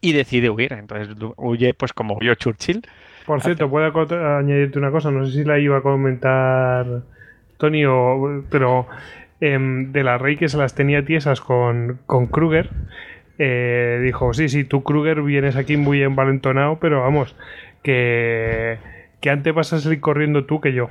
y 0.00 0.12
decide 0.12 0.50
huir. 0.50 0.72
Entonces 0.72 1.14
huye 1.36 1.74
pues 1.74 1.92
como 1.92 2.16
huyó 2.16 2.34
Churchill. 2.34 2.82
Por 3.26 3.42
cierto, 3.42 3.68
puedo 3.68 3.86
añadirte 4.38 4.78
una 4.78 4.90
cosa, 4.90 5.10
no 5.10 5.24
sé 5.26 5.32
si 5.32 5.44
la 5.44 5.58
iba 5.58 5.78
a 5.78 5.82
comentar 5.82 7.02
Tony, 7.58 7.84
o, 7.84 8.44
pero 8.50 8.88
em, 9.40 9.92
de 9.92 10.02
la 10.02 10.18
Rey 10.18 10.36
que 10.36 10.48
se 10.48 10.56
las 10.56 10.74
tenía 10.74 11.04
tiesas 11.04 11.40
con, 11.40 12.00
con 12.06 12.26
Kruger, 12.26 12.70
eh, 13.38 14.00
dijo, 14.02 14.34
sí, 14.34 14.48
sí, 14.48 14.64
tú 14.64 14.82
Kruger 14.82 15.22
vienes 15.22 15.56
aquí 15.56 15.76
muy 15.76 16.02
envalentonado, 16.02 16.78
pero 16.80 17.02
vamos, 17.02 17.36
que, 17.82 18.78
que 19.20 19.30
antes 19.30 19.54
vas 19.54 19.72
a 19.72 19.80
salir 19.80 20.00
corriendo 20.00 20.44
tú 20.44 20.60
que 20.60 20.72
yo. 20.72 20.90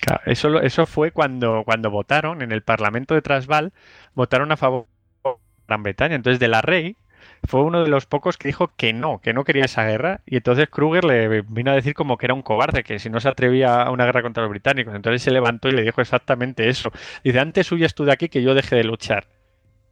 Claro, 0.00 0.22
eso, 0.62 0.86
fue 0.86 1.10
cuando, 1.10 1.62
cuando 1.64 1.90
votaron 1.90 2.42
en 2.42 2.52
el 2.52 2.62
Parlamento 2.62 3.14
de 3.14 3.22
Transvaal, 3.22 3.72
votaron 4.14 4.52
a 4.52 4.56
favor 4.56 4.86
de 5.24 5.30
Gran 5.68 5.82
Bretaña. 5.82 6.14
Entonces, 6.14 6.40
de 6.40 6.48
la 6.48 6.62
Rey 6.62 6.96
fue 7.44 7.62
uno 7.62 7.82
de 7.82 7.88
los 7.88 8.06
pocos 8.06 8.36
que 8.36 8.48
dijo 8.48 8.70
que 8.76 8.92
no, 8.92 9.20
que 9.20 9.32
no 9.32 9.44
quería 9.44 9.64
esa 9.64 9.84
guerra. 9.84 10.20
Y 10.26 10.36
entonces 10.36 10.68
Kruger 10.68 11.04
le 11.04 11.42
vino 11.42 11.70
a 11.70 11.74
decir 11.74 11.94
como 11.94 12.16
que 12.16 12.26
era 12.26 12.34
un 12.34 12.42
cobarde, 12.42 12.84
que 12.84 12.98
si 12.98 13.10
no 13.10 13.20
se 13.20 13.28
atrevía 13.28 13.82
a 13.82 13.90
una 13.90 14.04
guerra 14.04 14.22
contra 14.22 14.42
los 14.42 14.50
británicos. 14.50 14.94
Entonces 14.94 15.22
se 15.22 15.30
levantó 15.30 15.68
y 15.68 15.72
le 15.72 15.82
dijo 15.82 16.00
exactamente 16.00 16.68
eso. 16.68 16.90
Dice, 17.24 17.40
antes 17.40 17.70
huyas 17.72 17.94
tú 17.94 18.04
de 18.04 18.12
aquí 18.12 18.28
que 18.28 18.42
yo 18.42 18.54
deje 18.54 18.76
de 18.76 18.84
luchar. 18.84 19.26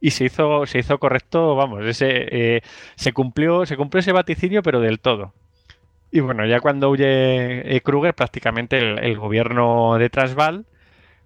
Y 0.01 0.11
se 0.11 0.25
hizo, 0.25 0.65
se 0.65 0.79
hizo 0.79 0.97
correcto, 0.97 1.55
vamos, 1.55 1.83
ese, 1.85 2.07
eh, 2.57 2.61
se 2.95 3.11
cumplió, 3.11 3.65
se 3.65 3.75
cumplió 3.75 3.99
ese 3.99 4.13
vaticinio, 4.13 4.63
pero 4.63 4.79
del 4.79 4.99
todo. 4.99 5.33
Y 6.11 6.21
bueno, 6.21 6.45
ya 6.45 6.59
cuando 6.59 6.89
huye 6.89 7.75
eh, 7.75 7.81
Kruger, 7.81 8.15
prácticamente 8.15 8.77
el, 8.79 9.17
gobierno 9.17 9.97
de 9.99 10.09
Transvaal, 10.09 10.65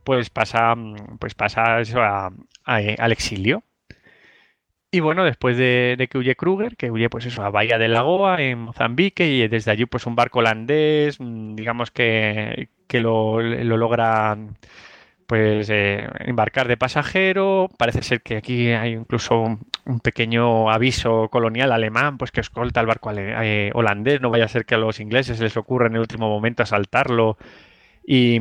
pues 0.06 0.30
pasa, 0.32 0.76
mm, 0.76 1.18
pues 1.20 1.36
pasa 1.36 1.82
eso 1.82 2.02
a- 2.02 2.34
a- 2.66 2.82
eh, 2.84 2.96
al 3.00 3.12
exilio. 3.14 3.64
Y 4.92 5.00
bueno, 5.00 5.24
después 5.24 5.58
de, 5.58 5.96
de 5.98 6.08
que 6.08 6.20
huye 6.20 6.36
Kruger, 6.36 6.76
que 6.78 6.92
huye 6.92 7.10
pues 7.10 7.26
eso 7.26 7.42
a 7.44 7.50
Bahía 7.50 7.80
de 7.80 7.88
Lagoa, 7.88 8.42
en 8.42 8.60
Mozambique, 8.60 9.26
y 9.28 9.48
desde 9.48 9.72
allí 9.72 9.86
pues 9.88 10.06
un 10.06 10.16
barco 10.16 10.40
holandés, 10.40 11.20
mm, 11.20 11.56
digamos 11.56 11.90
que, 11.92 12.70
que 12.88 13.00
lo, 13.00 13.42
lo 13.42 13.78
logra 13.78 14.38
pues 15.34 15.68
embarcar 15.72 16.68
de 16.68 16.78
pasajero. 16.78 17.68
Parece 17.80 18.04
ser 18.04 18.22
que 18.22 18.38
aquí 18.38 18.68
hay 18.70 18.92
incluso 18.92 19.42
un, 19.42 20.00
pequeño 20.00 20.70
aviso 20.70 21.28
colonial 21.30 21.72
alemán, 21.72 22.20
pues 22.20 22.30
que 22.30 22.40
escolta 22.42 22.80
al 22.80 22.86
barco 22.86 23.12
eh, 23.16 23.72
holandés. 23.74 24.22
No 24.22 24.30
vaya 24.30 24.46
a 24.46 24.48
ser 24.48 24.64
que 24.64 24.76
a 24.76 24.78
los 24.78 25.00
ingleses 25.00 25.40
les 25.40 25.58
ocurra 25.58 25.88
en 25.88 25.96
el 25.96 26.02
último 26.02 26.30
momento 26.30 26.62
asaltarlo 26.62 27.40
y, 28.06 28.40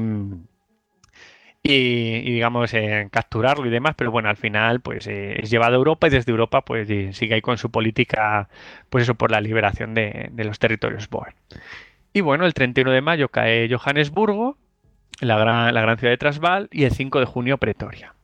digamos 1.64 2.74
eh, 2.74 3.08
capturarlo 3.10 3.64
y 3.64 3.70
demás. 3.70 3.94
Pero 3.96 4.10
bueno, 4.10 4.28
al 4.28 4.36
final 4.36 4.80
pues 4.80 5.06
eh, 5.06 5.40
es 5.42 5.48
llevado 5.48 5.72
a 5.72 5.78
Europa 5.78 6.08
y 6.08 6.10
desde 6.10 6.30
Europa 6.30 6.60
pues 6.60 6.88
sigue 7.16 7.36
ahí 7.36 7.40
con 7.40 7.56
su 7.56 7.70
política, 7.70 8.50
pues 8.90 9.04
eso 9.04 9.14
por 9.14 9.30
la 9.30 9.40
liberación 9.40 9.94
de, 9.94 10.28
de 10.30 10.44
los 10.44 10.58
territorios 10.58 11.08
Boer. 11.08 11.32
Y 12.12 12.20
bueno, 12.20 12.44
el 12.44 12.52
31 12.52 12.90
de 12.90 13.00
mayo 13.00 13.30
cae 13.30 13.66
Johannesburgo 13.74 14.58
la 15.20 15.38
gran, 15.38 15.72
la 15.74 15.80
gran 15.80 15.98
ciudad 15.98 16.12
de 16.12 16.18
Transvaal, 16.18 16.68
y 16.72 16.84
el 16.84 16.92
5 16.92 17.20
de 17.20 17.26
junio 17.26 17.58
Pretoria. 17.58 18.14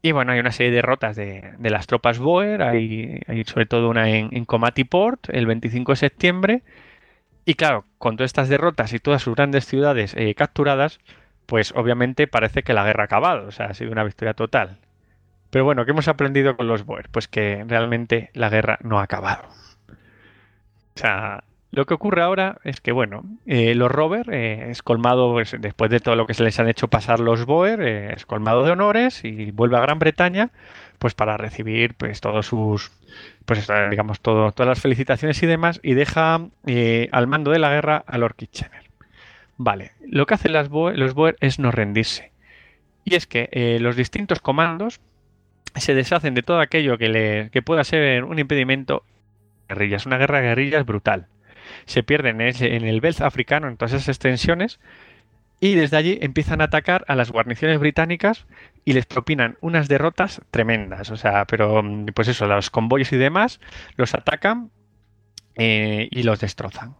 Y 0.00 0.12
bueno, 0.12 0.32
hay 0.32 0.38
una 0.38 0.52
serie 0.52 0.70
de 0.70 0.76
derrotas 0.76 1.16
de, 1.16 1.54
de 1.58 1.70
las 1.70 1.86
tropas 1.86 2.18
Boer, 2.18 2.62
hay, 2.62 3.20
hay 3.26 3.44
sobre 3.44 3.66
todo 3.66 3.88
una 3.88 4.08
en, 4.08 4.28
en 4.32 4.46
Port 4.86 5.28
el 5.30 5.46
25 5.46 5.92
de 5.92 5.96
septiembre. 5.96 6.62
Y 7.44 7.54
claro, 7.54 7.84
con 7.98 8.16
todas 8.16 8.28
estas 8.28 8.48
derrotas 8.48 8.92
y 8.92 9.00
todas 9.00 9.22
sus 9.22 9.34
grandes 9.34 9.64
ciudades 9.66 10.14
eh, 10.16 10.34
capturadas, 10.34 11.00
pues 11.46 11.72
obviamente 11.74 12.26
parece 12.26 12.62
que 12.62 12.74
la 12.74 12.84
guerra 12.84 13.04
ha 13.04 13.06
acabado, 13.06 13.48
o 13.48 13.50
sea, 13.50 13.66
ha 13.66 13.74
sido 13.74 13.90
una 13.90 14.04
victoria 14.04 14.34
total. 14.34 14.78
Pero 15.50 15.64
bueno, 15.64 15.84
¿qué 15.84 15.92
hemos 15.92 16.08
aprendido 16.08 16.56
con 16.56 16.68
los 16.68 16.84
Boer? 16.84 17.08
Pues 17.10 17.26
que 17.26 17.64
realmente 17.66 18.30
la 18.34 18.50
guerra 18.50 18.78
no 18.82 19.00
ha 19.00 19.04
acabado. 19.04 19.48
O 19.48 21.00
sea, 21.00 21.42
lo 21.70 21.84
que 21.84 21.94
ocurre 21.94 22.22
ahora 22.22 22.58
es 22.64 22.80
que, 22.80 22.92
bueno, 22.92 23.24
eh, 23.46 23.74
los 23.74 23.92
Rover 23.92 24.30
eh, 24.32 24.70
es 24.70 24.82
colmado, 24.82 25.32
pues, 25.32 25.54
después 25.60 25.90
de 25.90 26.00
todo 26.00 26.16
lo 26.16 26.26
que 26.26 26.34
se 26.34 26.42
les 26.42 26.58
han 26.58 26.68
hecho 26.68 26.88
pasar 26.88 27.20
los 27.20 27.44
Boer, 27.44 27.82
eh, 27.82 28.12
es 28.14 28.24
colmado 28.24 28.64
de 28.64 28.70
honores 28.70 29.22
y 29.22 29.50
vuelve 29.50 29.76
a 29.76 29.80
Gran 29.80 29.98
Bretaña, 29.98 30.50
pues 30.98 31.14
para 31.14 31.36
recibir 31.36 31.94
pues 31.94 32.20
todos 32.20 32.46
sus, 32.46 32.90
pues 33.44 33.60
esto, 33.60 33.74
digamos, 33.90 34.20
todo, 34.20 34.50
todas 34.52 34.68
las 34.68 34.80
felicitaciones 34.80 35.42
y 35.42 35.46
demás, 35.46 35.78
y 35.82 35.94
deja 35.94 36.40
eh, 36.66 37.08
al 37.12 37.26
mando 37.26 37.50
de 37.50 37.58
la 37.58 37.70
guerra 37.70 38.02
a 38.06 38.16
Lord 38.18 38.36
Kitchener. 38.36 38.84
Vale, 39.58 39.92
lo 40.06 40.24
que 40.26 40.34
hacen 40.34 40.54
las 40.54 40.70
Boer- 40.70 40.96
los 40.96 41.12
Boer 41.14 41.36
es 41.40 41.58
no 41.58 41.70
rendirse. 41.70 42.32
Y 43.04 43.14
es 43.14 43.26
que 43.26 43.48
eh, 43.52 43.78
los 43.80 43.94
distintos 43.94 44.40
comandos 44.40 45.00
se 45.74 45.94
deshacen 45.94 46.34
de 46.34 46.42
todo 46.42 46.60
aquello 46.60 46.96
que, 46.98 47.08
le, 47.08 47.50
que 47.50 47.62
pueda 47.62 47.84
ser 47.84 48.24
un 48.24 48.38
impedimento. 48.38 49.04
Guerrillas, 49.68 50.06
una 50.06 50.16
guerra 50.16 50.40
de 50.40 50.48
guerrillas 50.48 50.86
brutal 50.86 51.26
se 51.86 52.02
pierden 52.02 52.40
en 52.40 52.84
el 52.84 53.00
Belt 53.00 53.20
africano, 53.20 53.68
en 53.68 53.76
todas 53.76 53.92
esas 53.92 54.08
extensiones, 54.08 54.78
y 55.60 55.74
desde 55.74 55.96
allí 55.96 56.18
empiezan 56.20 56.60
a 56.60 56.64
atacar 56.64 57.04
a 57.08 57.16
las 57.16 57.30
guarniciones 57.30 57.78
británicas 57.80 58.46
y 58.84 58.92
les 58.92 59.06
propinan 59.06 59.56
unas 59.60 59.88
derrotas 59.88 60.40
tremendas. 60.50 61.10
O 61.10 61.16
sea, 61.16 61.44
pero 61.46 61.82
mm, 61.82 62.06
pues 62.14 62.28
eso, 62.28 62.46
los 62.46 62.70
convoyos 62.70 63.12
y 63.12 63.16
demás 63.16 63.60
los 63.96 64.14
atacan 64.14 64.70
eh, 65.56 66.08
y 66.10 66.22
los 66.22 66.40
destrozan. 66.40 66.94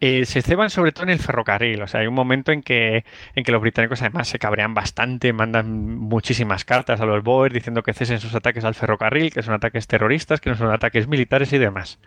Eh, 0.00 0.26
se 0.26 0.42
ceban 0.42 0.68
sobre 0.68 0.92
todo 0.92 1.04
en 1.04 1.10
el 1.10 1.18
ferrocarril, 1.18 1.80
o 1.80 1.86
sea, 1.86 2.00
hay 2.00 2.06
un 2.06 2.12
momento 2.12 2.52
en 2.52 2.60
que, 2.60 3.06
en 3.34 3.44
que 3.44 3.50
los 3.50 3.62
británicos 3.62 4.02
además 4.02 4.28
se 4.28 4.38
cabrean 4.38 4.74
bastante, 4.74 5.32
mandan 5.32 5.96
muchísimas 5.96 6.66
cartas 6.66 7.00
a 7.00 7.06
los 7.06 7.24
Boer 7.24 7.50
diciendo 7.50 7.82
que 7.82 7.94
cesen 7.94 8.20
sus 8.20 8.34
ataques 8.34 8.64
al 8.64 8.74
ferrocarril, 8.74 9.32
que 9.32 9.42
son 9.42 9.54
ataques 9.54 9.86
terroristas, 9.86 10.42
que 10.42 10.50
no 10.50 10.56
son 10.56 10.70
ataques 10.70 11.08
militares 11.08 11.50
y 11.54 11.58
demás. 11.58 11.98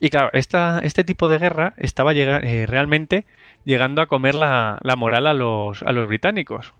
Y 0.00 0.08
claro, 0.10 0.30
esta, 0.32 0.78
este 0.80 1.04
tipo 1.04 1.28
de 1.28 1.38
guerra 1.38 1.74
estaba 1.76 2.12
eh, 2.14 2.66
realmente 2.66 3.26
llegando 3.64 4.00
a 4.02 4.06
comer 4.06 4.34
la, 4.34 4.78
la 4.82 4.96
moral 4.96 5.26
a 5.26 5.34
los, 5.34 5.82
a 5.82 5.92
los 5.92 6.08
británicos. 6.08 6.72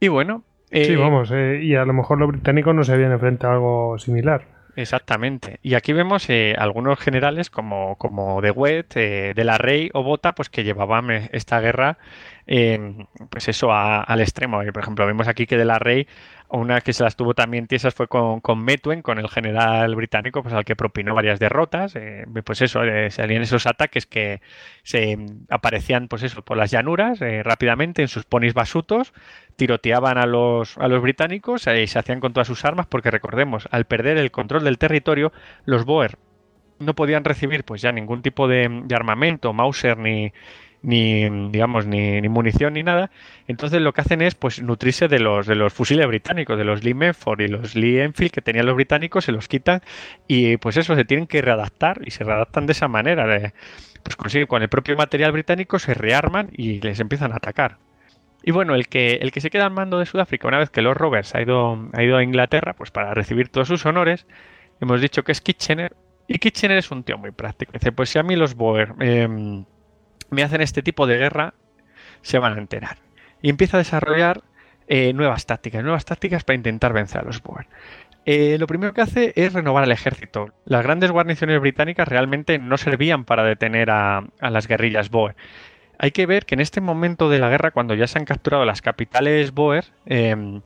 Y 0.00 0.08
bueno. 0.08 0.44
eh, 0.70 0.84
sí, 0.84 0.96
vamos, 0.96 1.30
eh, 1.32 1.60
y 1.62 1.74
a 1.74 1.84
lo 1.86 1.94
mejor 1.94 2.18
los 2.18 2.28
británicos 2.28 2.74
no 2.74 2.84
se 2.84 2.92
habían 2.92 3.12
enfrentado 3.12 3.52
a 3.52 3.56
algo 3.56 3.98
similar. 3.98 4.44
Exactamente. 4.76 5.58
Y 5.62 5.74
aquí 5.74 5.92
vemos 5.92 6.28
algunos 6.56 7.00
generales 7.00 7.50
como, 7.50 7.96
como 7.96 8.40
De 8.40 8.52
Wet, 8.52 8.94
De 8.94 9.42
la 9.44 9.58
Rey 9.58 9.90
o 9.92 10.04
Bota, 10.04 10.36
pues 10.36 10.50
que 10.50 10.62
llevaban 10.62 11.10
esta 11.32 11.58
guerra, 11.60 11.98
pues 12.46 13.48
eso, 13.48 13.72
a- 13.72 14.02
al 14.02 14.20
extremo. 14.20 14.62
Y, 14.62 14.70
por 14.70 14.82
ejemplo, 14.84 15.04
vemos 15.04 15.26
aquí 15.26 15.46
que 15.46 15.56
De 15.56 15.64
la 15.64 15.80
Rey, 15.80 16.06
una 16.50 16.80
que 16.80 16.92
se 16.92 17.02
las 17.02 17.16
tuvo 17.16 17.34
también 17.34 17.66
tiesas 17.66 17.94
fue 17.94 18.08
con, 18.08 18.40
con 18.40 18.64
con 19.02 19.18
el 19.18 19.28
general 19.28 19.94
británico, 19.94 20.42
pues 20.42 20.54
al 20.54 20.64
que 20.64 20.76
propinó 20.76 21.14
varias 21.14 21.38
derrotas. 21.38 21.94
eh, 21.96 22.24
pues 22.44 22.62
eso, 22.62 22.82
eh, 22.84 23.10
salían 23.10 23.42
esos 23.42 23.66
ataques 23.66 24.06
que 24.06 24.40
se 24.82 25.16
mm, 25.16 25.46
aparecían, 25.50 26.08
pues 26.08 26.22
eso, 26.22 26.42
por 26.42 26.56
las 26.56 26.70
llanuras, 26.70 27.20
eh, 27.20 27.42
rápidamente 27.42 28.02
en 28.02 28.08
sus 28.08 28.24
ponis 28.24 28.54
basutos, 28.54 29.12
tiroteaban 29.56 30.18
a 30.18 30.26
los, 30.26 30.78
a 30.78 30.88
los 30.88 31.02
británicos 31.02 31.66
y 31.66 31.86
se 31.86 31.98
hacían 31.98 32.20
con 32.20 32.32
todas 32.32 32.46
sus 32.46 32.64
armas 32.64 32.86
porque 32.86 33.10
recordemos, 33.10 33.68
al 33.70 33.84
perder 33.84 34.16
el 34.18 34.30
control 34.30 34.64
del 34.64 34.78
territorio, 34.78 35.32
los 35.64 35.84
Boer 35.84 36.16
no 36.78 36.94
podían 36.94 37.24
recibir 37.24 37.64
pues 37.64 37.82
ya 37.82 37.92
ningún 37.92 38.22
tipo 38.22 38.48
de, 38.48 38.82
de 38.84 38.94
armamento, 38.94 39.52
Mauser 39.52 39.98
ni, 39.98 40.32
ni 40.82 41.28
digamos 41.50 41.86
ni, 41.86 42.20
ni 42.20 42.28
munición 42.28 42.74
ni 42.74 42.82
nada. 42.82 43.10
Entonces 43.46 43.80
lo 43.82 43.92
que 43.92 44.00
hacen 44.02 44.22
es 44.22 44.34
pues 44.34 44.62
nutrirse 44.62 45.08
de 45.08 45.18
los 45.18 45.46
de 45.46 45.54
los 45.54 45.72
fusiles 45.72 46.06
británicos, 46.06 46.56
de 46.58 46.64
los 46.64 46.84
Lee 46.84 46.94
Medford 46.94 47.40
y 47.40 47.48
los 47.48 47.74
Lee 47.74 48.00
Enfield 48.00 48.30
que 48.32 48.42
tenían 48.42 48.66
los 48.66 48.74
británicos, 48.74 49.24
se 49.24 49.32
los 49.32 49.48
quitan 49.48 49.80
y 50.26 50.56
pues 50.58 50.76
eso 50.76 50.94
se 50.94 51.04
tienen 51.04 51.26
que 51.26 51.42
readaptar 51.42 52.00
y 52.04 52.10
se 52.10 52.24
readaptan 52.24 52.66
de 52.66 52.72
esa 52.72 52.88
manera. 52.88 53.26
de- 53.26 53.52
pues 54.02 54.16
consiguen 54.16 54.46
con 54.46 54.62
el 54.62 54.68
propio 54.68 54.96
material 54.96 55.32
británico 55.32 55.78
se 55.78 55.92
rearman 55.92 56.48
y 56.52 56.80
les 56.80 57.00
empiezan 57.00 57.32
a 57.32 57.36
atacar. 57.36 57.76
Y 58.42 58.52
bueno, 58.52 58.74
el 58.76 58.86
que, 58.88 59.14
el 59.20 59.32
que 59.32 59.40
se 59.40 59.50
queda 59.50 59.66
al 59.66 59.72
mando 59.72 59.98
de 59.98 60.06
Sudáfrica, 60.06 60.46
una 60.48 60.58
vez 60.58 60.70
que 60.70 60.80
Lord 60.80 60.96
Roberts 60.96 61.34
ha 61.34 61.42
ido, 61.42 61.88
ha 61.92 62.02
ido 62.02 62.16
a 62.16 62.22
Inglaterra, 62.22 62.72
pues 62.74 62.90
para 62.92 63.12
recibir 63.12 63.48
todos 63.48 63.66
sus 63.68 63.84
honores, 63.84 64.26
hemos 64.80 65.00
dicho 65.00 65.24
que 65.24 65.32
es 65.32 65.40
Kitchener. 65.40 65.94
Y 66.28 66.38
Kitchener 66.38 66.78
es 66.78 66.90
un 66.92 67.02
tío 67.02 67.18
muy 67.18 67.32
práctico. 67.32 67.72
Dice, 67.72 67.90
pues 67.92 68.08
si 68.10 68.18
a 68.18 68.22
mí 68.22 68.36
los 68.36 68.54
Boer 68.54 68.94
em, 69.00 69.64
me 70.30 70.42
hacen 70.42 70.60
este 70.60 70.82
tipo 70.82 71.06
de 71.06 71.18
guerra, 71.18 71.54
se 72.22 72.38
van 72.38 72.54
a 72.54 72.58
enterar. 72.58 72.98
Y 73.42 73.50
empieza 73.50 73.76
a 73.76 73.78
desarrollar 73.78 74.42
eh, 74.88 75.12
nuevas 75.12 75.46
tácticas, 75.46 75.82
nuevas 75.82 76.04
tácticas 76.04 76.44
para 76.44 76.56
intentar 76.56 76.92
vencer 76.92 77.20
a 77.20 77.24
los 77.24 77.42
Boer. 77.42 77.66
Eh, 78.24 78.58
lo 78.58 78.66
primero 78.66 78.92
que 78.92 79.00
hace 79.00 79.32
es 79.36 79.52
renovar 79.52 79.84
el 79.84 79.92
ejército. 79.92 80.50
Las 80.64 80.82
grandes 80.82 81.10
guarniciones 81.10 81.60
británicas 81.60 82.08
realmente 82.08 82.58
no 82.58 82.76
servían 82.76 83.24
para 83.24 83.44
detener 83.44 83.90
a, 83.90 84.24
las 84.40 84.66
guerrillas 84.66 85.10
Boer. 85.10 85.36
Hay 85.98 86.10
que 86.10 86.26
ver 86.26 86.44
que 86.44 86.54
en 86.54 86.60
este 86.60 86.80
momento 86.80 87.28
de 87.30 87.38
la 87.38 87.48
guerra, 87.48 87.70
cuando 87.70 87.94
ya 87.94 88.06
se 88.06 88.18
han 88.18 88.24
capturado 88.24 88.64
las 88.64 88.82
capitales 88.82 89.52
Boer, 89.52 89.86
eh, 90.06 90.60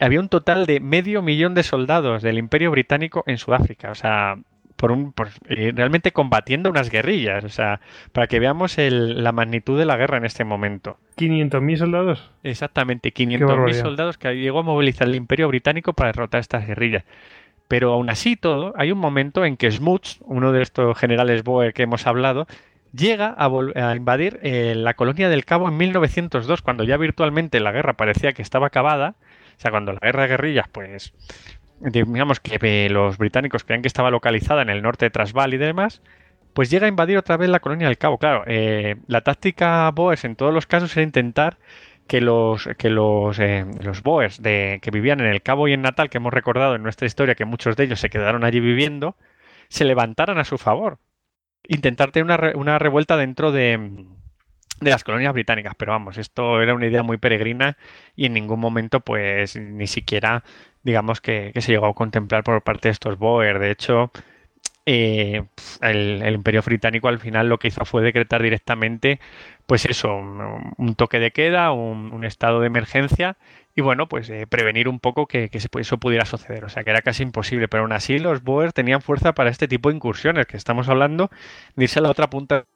había 0.00 0.20
un 0.20 0.28
total 0.28 0.66
de 0.66 0.80
medio 0.80 1.22
millón 1.22 1.54
de 1.54 1.62
soldados 1.62 2.22
del 2.22 2.38
Imperio 2.38 2.70
Británico 2.70 3.24
en 3.26 3.38
Sudáfrica. 3.38 3.90
O 3.90 3.94
sea, 3.94 4.36
por 4.84 4.92
un 4.92 5.12
por, 5.12 5.28
eh, 5.48 5.72
realmente 5.74 6.12
combatiendo 6.12 6.68
unas 6.68 6.90
guerrillas, 6.90 7.42
o 7.44 7.48
sea, 7.48 7.80
para 8.12 8.26
que 8.26 8.38
veamos 8.38 8.76
el- 8.76 9.24
la 9.24 9.32
magnitud 9.32 9.78
de 9.78 9.86
la 9.86 9.96
guerra 9.96 10.18
en 10.18 10.26
este 10.26 10.44
momento. 10.44 10.98
500.000 11.16 11.78
soldados. 11.78 12.30
Exactamente, 12.42 13.10
Qué 13.10 13.14
500.000 13.24 13.46
barbaridad. 13.56 13.82
soldados 13.82 14.18
que 14.18 14.34
llegó 14.36 14.58
a 14.58 14.62
movilizar 14.62 15.08
el 15.08 15.14
Imperio 15.14 15.48
Británico 15.48 15.94
para 15.94 16.08
derrotar 16.12 16.40
estas 16.40 16.66
guerrillas. 16.66 17.04
Pero 17.66 17.92
aún 17.94 18.10
así 18.10 18.36
todo, 18.36 18.74
hay 18.76 18.92
un 18.92 18.98
momento 18.98 19.46
en 19.46 19.56
que 19.56 19.70
Smuts, 19.70 20.18
uno 20.26 20.52
de 20.52 20.60
estos 20.60 20.98
generales 20.98 21.44
Boer 21.44 21.72
que 21.72 21.84
hemos 21.84 22.06
hablado, 22.06 22.46
llega 22.92 23.34
a, 23.38 23.46
a 23.90 23.96
invadir 23.96 24.38
eh, 24.42 24.74
la 24.76 24.92
colonia 24.94 25.30
del 25.30 25.46
Cabo 25.46 25.68
en 25.68 25.76
1902, 25.78 26.60
cuando 26.60 26.84
ya 26.84 26.98
virtualmente 26.98 27.58
la 27.60 27.72
guerra 27.72 27.94
parecía 27.94 28.34
que 28.34 28.42
estaba 28.42 28.66
acabada. 28.66 29.14
O 29.56 29.60
sea, 29.60 29.70
cuando 29.70 29.92
la 29.92 30.00
guerra 30.00 30.22
de 30.22 30.28
guerrillas, 30.28 30.66
pues, 30.70 31.14
digamos 31.84 32.40
que 32.40 32.88
los 32.88 33.18
británicos 33.18 33.64
creían 33.64 33.82
que 33.82 33.88
estaba 33.88 34.10
localizada 34.10 34.62
en 34.62 34.70
el 34.70 34.82
norte 34.82 35.06
de 35.06 35.10
Transvaal 35.10 35.54
y 35.54 35.58
demás, 35.58 36.02
pues 36.52 36.70
llega 36.70 36.86
a 36.86 36.88
invadir 36.88 37.18
otra 37.18 37.36
vez 37.36 37.48
la 37.50 37.60
colonia 37.60 37.88
del 37.88 37.98
Cabo. 37.98 38.18
Claro, 38.18 38.44
eh, 38.46 38.96
la 39.06 39.22
táctica 39.22 39.90
Boers 39.90 40.24
en 40.24 40.36
todos 40.36 40.54
los 40.54 40.66
casos 40.66 40.96
era 40.96 41.04
intentar 41.04 41.58
que 42.06 42.20
los 42.20 42.68
que 42.78 42.90
los, 42.90 43.38
eh, 43.38 43.64
Boers 44.02 44.42
de, 44.42 44.78
que 44.82 44.90
vivían 44.90 45.20
en 45.20 45.26
el 45.26 45.42
Cabo 45.42 45.68
y 45.68 45.72
en 45.72 45.82
Natal, 45.82 46.10
que 46.10 46.18
hemos 46.18 46.32
recordado 46.32 46.74
en 46.74 46.82
nuestra 46.82 47.06
historia 47.06 47.34
que 47.34 47.44
muchos 47.44 47.76
de 47.76 47.84
ellos 47.84 48.00
se 48.00 48.10
quedaron 48.10 48.44
allí 48.44 48.60
viviendo, 48.60 49.16
se 49.68 49.84
levantaran 49.84 50.38
a 50.38 50.44
su 50.44 50.58
favor. 50.58 50.98
Intentar 51.66 52.12
tener 52.12 52.24
una, 52.26 52.52
una 52.56 52.78
revuelta 52.78 53.16
dentro 53.16 53.50
de, 53.52 54.06
de 54.80 54.90
las 54.90 55.04
colonias 55.04 55.32
británicas. 55.32 55.74
Pero 55.76 55.92
vamos, 55.92 56.18
esto 56.18 56.60
era 56.60 56.74
una 56.74 56.86
idea 56.86 57.02
muy 57.02 57.16
peregrina 57.18 57.76
y 58.14 58.26
en 58.26 58.34
ningún 58.34 58.60
momento, 58.60 59.00
pues, 59.00 59.56
ni 59.56 59.86
siquiera, 59.86 60.44
digamos, 60.84 61.20
que, 61.20 61.50
que 61.54 61.62
se 61.62 61.72
llegó 61.72 61.86
a 61.86 61.94
contemplar 61.94 62.44
por 62.44 62.62
parte 62.62 62.88
de 62.88 62.92
estos 62.92 63.18
Boer. 63.18 63.58
De 63.58 63.70
hecho, 63.70 64.12
eh, 64.86 65.44
el, 65.80 66.22
el 66.22 66.34
Imperio 66.34 66.62
Británico 66.62 67.08
al 67.08 67.18
final 67.18 67.48
lo 67.48 67.58
que 67.58 67.68
hizo 67.68 67.84
fue 67.86 68.02
decretar 68.02 68.42
directamente, 68.42 69.18
pues 69.66 69.86
eso, 69.86 70.14
un, 70.14 70.94
toque 70.94 71.18
de 71.18 71.30
queda, 71.30 71.72
un, 71.72 72.24
estado 72.24 72.60
de 72.60 72.66
emergencia 72.66 73.36
y 73.74 73.80
bueno, 73.80 74.08
pues 74.08 74.28
eh, 74.30 74.46
prevenir 74.46 74.88
un 74.88 75.00
poco 75.00 75.26
que, 75.26 75.48
que 75.48 75.58
eso 75.58 75.98
pudiera 75.98 76.26
suceder. 76.26 76.64
O 76.64 76.68
sea, 76.68 76.84
que 76.84 76.90
era 76.90 77.02
casi 77.02 77.22
imposible, 77.22 77.66
pero 77.68 77.82
aún 77.82 77.92
así 77.92 78.18
los 78.18 78.42
Boer 78.42 78.72
tenían 78.72 79.00
fuerza 79.02 79.32
para 79.34 79.50
este 79.50 79.68
tipo 79.68 79.88
de 79.88 79.96
incursiones, 79.96 80.46
que 80.46 80.56
estamos 80.56 80.88
hablando 80.88 81.30
de 81.76 81.84
irse 81.84 81.98
a 81.98 82.02
la 82.02 82.10
otra 82.10 82.28
punta. 82.30 82.66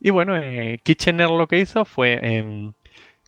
Y 0.00 0.10
bueno, 0.10 0.36
eh, 0.36 0.78
Kitchener 0.82 1.30
lo 1.30 1.46
que 1.48 1.58
hizo 1.58 1.84
fue, 1.84 2.18
em, 2.22 2.72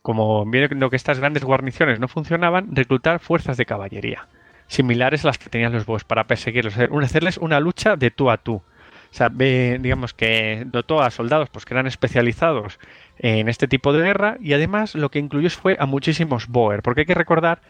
como 0.09 0.47
viendo 0.47 0.89
que 0.89 0.97
estas 0.97 1.19
grandes 1.19 1.45
guarniciones 1.45 2.01
no 2.01 2.09
funcionaban, 2.09 2.75
reclutar 2.75 3.21
fuerzas 3.21 3.59
de 3.59 3.67
caballería 3.67 4.27
similares 4.67 5.23
a 5.23 5.29
las 5.29 5.37
que 5.37 5.51
tenían 5.51 5.75
los 5.75 5.85
Boers 5.85 6.05
para 6.05 6.25
perseguirlos, 6.27 6.79
hacerles 6.79 7.37
una 7.37 7.61
lucha 7.61 7.95
de 7.95 8.11
tú 8.11 8.31
a 8.31 8.39
tú. 8.39 8.55
O 8.55 8.63
sea, 9.11 9.29
digamos 9.29 10.15
que 10.15 10.63
dotó 10.65 11.03
a 11.03 11.11
soldados 11.11 11.51
pues, 11.51 11.67
que 11.67 11.75
eran 11.75 11.87
especializados 11.87 12.79
en 13.19 13.51
este 13.51 13.69
tipo 13.69 13.93
de 13.93 14.03
guerra 14.03 14.39
y 14.41 14.55
además 14.55 14.95
lo 14.95 15.11
que 15.11 15.19
incluyó 15.19 15.51
fue 15.51 15.77
a 15.79 15.85
muchísimos 15.85 16.49
Boer, 16.49 16.81
porque 16.81 17.03
hay 17.03 17.07
que 17.07 17.15
recordar 17.15 17.61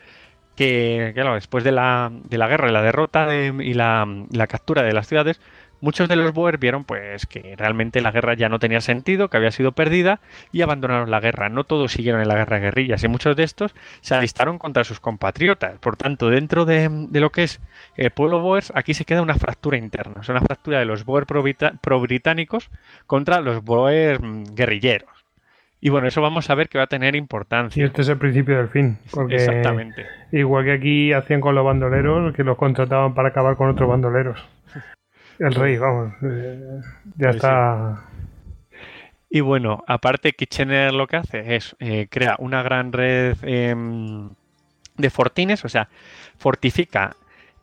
que, 0.55 1.10
claro, 1.15 1.34
después 1.34 1.65
de 1.65 1.73
la, 1.73 2.12
de 2.12 2.39
la 2.39 2.47
guerra 2.47 2.68
y 2.68 2.73
la 2.73 2.83
derrota 2.83 3.26
de- 3.26 3.52
y 3.65 3.75
la 3.75 4.07
captura 4.49 4.84
de 4.84 4.92
las 4.92 5.08
ciudades, 5.08 5.41
muchos 5.81 6.08
de 6.08 6.16
los 6.16 6.32
Boer 6.32 6.58
vieron 6.58 6.84
pues 6.84 7.26
que 7.26 7.55
realmente 7.57 8.00
la 8.00 8.10
guerra 8.10 8.34
ya 8.34 8.48
no 8.48 8.58
tenía 8.58 8.81
sentido, 8.81 9.28
que 9.28 9.36
había 9.36 9.50
sido 9.50 9.73
perdida 9.73 10.20
y 10.52 10.62
abandonaron 10.62 11.10
la 11.10 11.20
guerra. 11.20 11.48
No 11.48 11.65
todos 11.65 11.92
siguieron 11.92 12.20
en 12.20 12.28
la 12.28 12.34
guerra 12.36 12.57
de 12.57 12.62
guerrillas 12.62 13.02
y 13.05 13.08
muchos 13.08 13.36
de 13.36 13.44
estos 13.44 13.74
se 14.00 14.15
alistaron 14.15 14.58
contra 14.58 14.84
sus 14.84 15.00
compatriotas. 15.00 15.78
Por 15.78 15.97
tanto, 15.97 16.31
dentro 16.31 16.65
de, 16.65 16.89
de 16.90 17.20
lo 17.20 17.31
que 17.31 17.44
es 17.44 17.60
el 17.97 18.10
pueblo 18.10 18.40
Boer, 18.40 18.65
aquí 18.74 18.94
se 18.94 19.05
queda 19.05 19.23
una 19.23 19.34
fractura 19.34 19.76
interna, 19.76 20.20
es 20.23 20.28
una 20.28 20.40
fractura 20.40 20.78
de 20.78 20.84
los 20.84 21.05
Boer 21.05 21.26
pro-británicos 21.26 22.70
contra 23.07 23.40
los 23.40 23.62
Boer 23.65 24.23
mm, 24.23 24.55
guerrilleros. 24.55 25.08
Y 25.81 25.90
bueno, 25.90 26.08
eso 26.08 26.20
vamos 26.20 26.50
a 26.50 26.57
ver 26.57 26.68
que 26.68 26.78
va 26.78 26.84
a 26.84 26.89
tener 26.89 27.15
Y 27.15 27.18
importancia. 27.18 27.84
este 27.84 28.02
es 28.02 28.08
el 28.08 28.18
principio 28.18 28.57
del 28.57 28.68
fin. 28.68 28.98
Porque 29.12 29.36
Exactamente. 29.36 30.07
Igual 30.32 30.65
que 30.65 30.73
aquí 30.73 31.12
hacían 31.12 31.40
con 31.40 31.55
los 31.55 31.65
bandoleros, 31.65 32.34
que 32.34 32.42
los 32.42 32.57
contrataban 32.57 33.15
para 33.15 33.28
acabar 33.28 33.57
con 33.57 33.70
otros 33.70 33.89
bandoleros. 33.89 34.44
El 35.39 35.55
rey, 35.55 35.76
vamos. 35.78 36.15
eh, 36.23 36.81
ya 37.17 37.31
está. 37.31 38.05
Y 39.31 39.41
bueno, 39.41 39.84
aparte 39.86 40.33
Kitchener 40.33 40.92
lo 40.94 41.07
que 41.07 41.17
hace 41.17 41.57
es 41.57 41.76
eh, 41.81 42.07
crea 42.10 42.36
una 42.39 42.62
gran 42.62 42.92
red 42.92 43.36
em, 43.42 44.31
de 44.97 45.10
fortines, 45.10 45.65
o 45.65 45.68
sea, 45.68 45.89
fortifica 46.39 47.15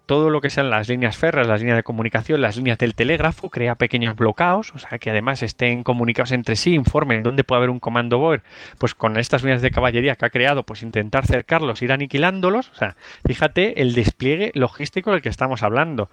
todo 0.05 0.29
lo 0.29 0.39
que 0.41 0.51
sean 0.51 0.69
las 0.69 0.87
líneas 0.87 1.17
férreas, 1.17 1.47
las 1.47 1.61
líneas 1.61 1.77
de 1.77 1.83
comunicación, 1.83 2.39
las 2.39 2.57
líneas 2.57 2.77
del 2.77 2.93
telégrafo, 2.93 3.49
crea 3.49 3.73
pequeños 3.73 4.15
bloqueos, 4.15 4.71
o 4.75 4.77
sea, 4.77 4.99
que 4.99 5.09
además 5.09 5.41
estén 5.41 5.83
comunicados 5.83 6.31
entre 6.31 6.55
sí, 6.55 6.75
informen 6.75 7.23
dónde 7.23 7.43
puede 7.43 7.57
haber 7.57 7.71
un 7.71 7.79
comando 7.79 8.19
Boer, 8.19 8.43
pues 8.77 8.93
con 8.93 9.17
estas 9.17 9.41
líneas 9.41 9.63
de 9.63 9.71
caballería 9.71 10.15
que 10.15 10.25
ha 10.25 10.29
creado, 10.29 10.61
pues 10.61 10.83
intentar 10.83 11.25
cercarlos, 11.25 11.81
ir 11.81 11.91
aniquilándolos, 11.91 12.69
o 12.69 12.75
sea, 12.75 12.95
fíjate 13.25 13.81
el 13.81 13.95
despliegue 13.95 14.51
logístico 14.53 15.11
del 15.11 15.23
que 15.23 15.29
estamos 15.29 15.63
hablando 15.63 16.11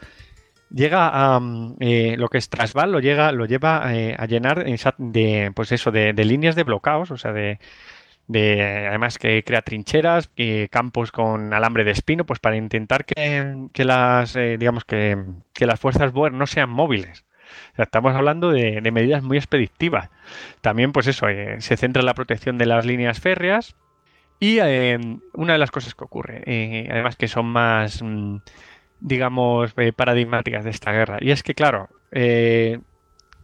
llega 0.73 1.09
a 1.09 1.41
mm, 1.41 1.77
eh, 1.81 2.17
lo 2.19 2.29
que 2.29 2.39
es 2.39 2.49
Transvaal 2.49 2.93
lo 2.93 3.01
llega 3.01 3.33
lo 3.33 3.47
lleva 3.47 3.95
eh, 3.95 4.17
a 4.19 4.27
llenar 4.27 4.65
de 4.99 5.53
pues 5.55 5.73
eso 5.73 5.91
de, 5.91 6.13
líneas 6.13 6.57
de 6.57 6.65
bloqueos 6.65 7.11
o 7.11 7.17
sea 7.17 7.33
de, 7.33 7.59
de 8.27 8.87
además 8.89 9.19
que 9.19 9.43
crea 9.45 9.63
trincheras 9.63 10.31
y 10.37 10.69
campos 10.69 11.13
con 11.13 11.53
alambre 11.53 11.85
de 11.85 11.91
espino 11.91 12.25
pues 12.25 12.41
para 12.41 12.57
intentar 12.57 13.05
que, 13.05 13.69
las 13.85 14.37
eh, 14.37 14.57
digamos 14.59 14.85
que, 14.85 15.23
que 15.53 15.67
las 15.67 15.81
fuerzas 15.81 16.13
Boer 16.13 16.33
no 16.33 16.47
sean 16.47 16.71
móviles. 16.71 17.25
Estamos 17.77 18.15
hablando 18.15 18.51
de, 18.51 18.81
medidas 18.91 19.23
muy 19.23 19.37
expeditivas 19.37 20.09
también 20.63 20.93
pues 20.93 21.07
eso 21.07 21.29
eh, 21.29 21.61
se 21.61 21.77
centra 21.77 22.01
en 22.01 22.07
la 22.07 22.15
protección 22.15 22.57
de 22.57 22.67
las 22.67 22.87
líneas 22.87 23.21
férreas 23.21 23.77
y 24.41 24.59
una 25.35 25.53
de 25.53 25.59
las 25.59 25.71
cosas 25.71 25.95
que 25.95 26.05
ocurre 26.05 26.43
además 26.91 27.17
que 27.17 27.29
son 27.29 27.47
más 27.47 28.03
mm, 28.03 28.39
digamos, 29.03 29.75
eh, 29.77 29.93
paradigmáticas 29.93 30.65
de 30.65 30.71
esta 30.71 30.93
guerra. 30.93 31.19
Y 31.21 31.33
es 31.33 31.43
que, 31.43 31.55
claro, 31.55 31.89
eh, 32.13 32.81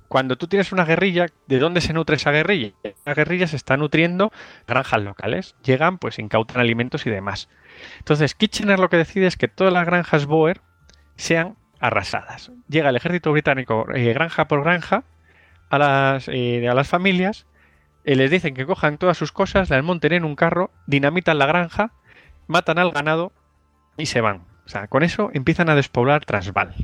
cuando 0.06 0.36
tú 0.36 0.46
tienes 0.46 0.72
una 0.72 0.84
guerrilla, 0.84 1.26
¿de 1.48 1.58
dónde 1.58 1.80
se 1.80 1.92
nutre 1.92 2.16
esa 2.16 2.30
guerrilla? 2.30 2.72
La 3.04 3.14
guerrilla 3.14 3.46
se 3.46 3.56
está 3.56 3.76
nutriendo 3.76 4.32
granjas 4.66 5.02
locales. 5.02 5.56
Llegan, 5.62 5.98
pues 5.98 6.18
incautan 6.18 6.60
alimentos 6.60 7.06
y 7.06 7.10
demás. 7.10 7.48
Entonces, 7.98 8.34
Kitchener 8.34 8.78
lo 8.78 8.88
que 8.88 8.96
decide 8.96 9.26
es 9.26 9.36
que 9.36 9.48
todas 9.48 9.72
las 9.72 9.84
granjas 9.84 10.26
Boer 10.26 10.60
sean 11.16 11.56
arrasadas. 11.80 12.52
Llega 12.68 12.90
el 12.90 12.96
ejército 12.96 13.32
británico 13.32 13.86
eh, 13.94 14.12
granja 14.12 14.48
por 14.48 14.62
granja 14.62 15.04
a 15.70 15.78
las, 15.78 16.28
eh, 16.28 16.68
a 16.68 16.74
las 16.74 16.88
familias, 16.88 17.46
les 18.04 18.30
dicen 18.30 18.54
que 18.54 18.64
cojan 18.64 18.96
todas 18.96 19.18
sus 19.18 19.32
cosas, 19.32 19.68
las 19.68 19.84
monten 19.84 20.14
en 20.14 20.24
un 20.24 20.34
carro, 20.34 20.70
dinamitan 20.86 21.38
la 21.38 21.44
granja, 21.44 21.92
matan 22.46 22.78
al 22.78 22.90
ganado 22.90 23.32
y 23.98 24.06
se 24.06 24.22
van. 24.22 24.46
O 24.68 24.70
sea, 24.70 24.86
con 24.86 25.02
eso 25.02 25.30
empiezan 25.32 25.70
a 25.70 25.74
despoblar 25.74 26.26
Transvaal. 26.26 26.74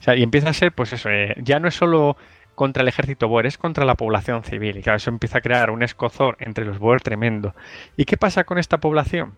O 0.00 0.02
sea, 0.02 0.16
y 0.16 0.22
empieza 0.22 0.48
a 0.48 0.54
ser, 0.54 0.72
pues 0.72 0.94
eso, 0.94 1.10
eh, 1.10 1.34
ya 1.42 1.60
no 1.60 1.68
es 1.68 1.74
solo 1.74 2.16
contra 2.54 2.82
el 2.82 2.88
ejército 2.88 3.28
Boer, 3.28 3.44
es 3.44 3.58
contra 3.58 3.84
la 3.84 3.94
población 3.94 4.42
civil. 4.42 4.78
Y 4.78 4.82
claro, 4.82 4.96
eso 4.96 5.10
empieza 5.10 5.38
a 5.38 5.40
crear 5.42 5.70
un 5.70 5.82
escozor 5.82 6.38
entre 6.40 6.64
los 6.64 6.78
Boer 6.78 7.02
tremendo. 7.02 7.54
¿Y 7.94 8.06
qué 8.06 8.16
pasa 8.16 8.44
con 8.44 8.56
esta 8.56 8.78
población? 8.78 9.34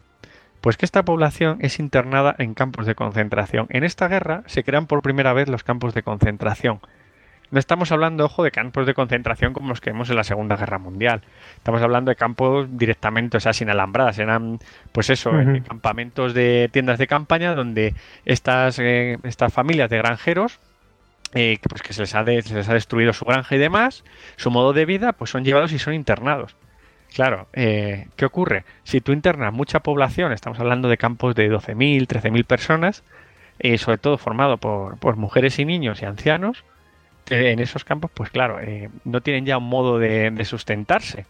Pues 0.60 0.76
que 0.76 0.84
esta 0.84 1.04
población 1.04 1.58
es 1.60 1.80
internada 1.80 2.36
en 2.38 2.54
campos 2.54 2.86
de 2.86 2.94
concentración. 2.94 3.66
En 3.70 3.82
esta 3.82 4.06
guerra 4.06 4.44
se 4.46 4.62
crean 4.62 4.86
por 4.86 5.02
primera 5.02 5.32
vez 5.32 5.48
los 5.48 5.64
campos 5.64 5.92
de 5.92 6.04
concentración. 6.04 6.78
No 7.52 7.58
estamos 7.58 7.92
hablando, 7.92 8.24
ojo, 8.24 8.42
de 8.42 8.50
campos 8.50 8.86
de 8.86 8.94
concentración 8.94 9.52
como 9.52 9.68
los 9.68 9.80
que 9.82 9.90
vemos 9.90 10.08
en 10.08 10.16
la 10.16 10.24
Segunda 10.24 10.56
Guerra 10.56 10.78
Mundial. 10.78 11.20
Estamos 11.56 11.82
hablando 11.82 12.08
de 12.10 12.16
campos 12.16 12.66
directamente, 12.78 13.36
o 13.36 13.40
sea, 13.40 13.52
sin 13.52 13.68
alambradas. 13.68 14.18
Eran, 14.18 14.58
pues 14.92 15.10
eso, 15.10 15.30
eh, 15.56 15.62
campamentos 15.62 16.32
de 16.32 16.70
tiendas 16.72 16.98
de 16.98 17.06
campaña 17.06 17.54
donde 17.54 17.94
estas, 18.24 18.78
eh, 18.78 19.18
estas 19.22 19.52
familias 19.52 19.90
de 19.90 19.98
granjeros, 19.98 20.60
eh, 21.34 21.58
que, 21.60 21.68
pues 21.68 21.82
que 21.82 21.92
se 21.92 22.00
les, 22.00 22.14
ha 22.14 22.24
de- 22.24 22.40
se 22.42 22.54
les 22.54 22.68
ha 22.70 22.74
destruido 22.74 23.12
su 23.12 23.26
granja 23.26 23.54
y 23.54 23.58
demás, 23.58 24.02
su 24.36 24.50
modo 24.50 24.72
de 24.72 24.86
vida, 24.86 25.12
pues 25.12 25.30
son 25.30 25.44
llevados 25.44 25.72
y 25.72 25.78
son 25.78 25.92
internados. 25.92 26.56
Claro, 27.14 27.48
eh, 27.52 28.06
¿qué 28.16 28.24
ocurre? 28.24 28.64
Si 28.84 29.02
tú 29.02 29.12
internas 29.12 29.52
mucha 29.52 29.80
población, 29.80 30.32
estamos 30.32 30.58
hablando 30.58 30.88
de 30.88 30.96
campos 30.96 31.34
de 31.34 31.50
12.000, 31.50 32.06
13.000 32.06 32.44
personas, 32.46 33.04
eh, 33.58 33.76
sobre 33.76 33.98
todo 33.98 34.16
formado 34.16 34.56
por, 34.56 34.96
por 34.98 35.16
mujeres 35.16 35.58
y 35.58 35.66
niños 35.66 36.00
y 36.00 36.06
ancianos, 36.06 36.64
en 37.32 37.58
esos 37.60 37.84
campos, 37.84 38.10
pues 38.12 38.30
claro, 38.30 38.60
eh, 38.60 38.90
no 39.04 39.20
tienen 39.20 39.46
ya 39.46 39.58
un 39.58 39.68
modo 39.68 39.98
de, 39.98 40.30
de 40.30 40.44
sustentarse. 40.44 41.26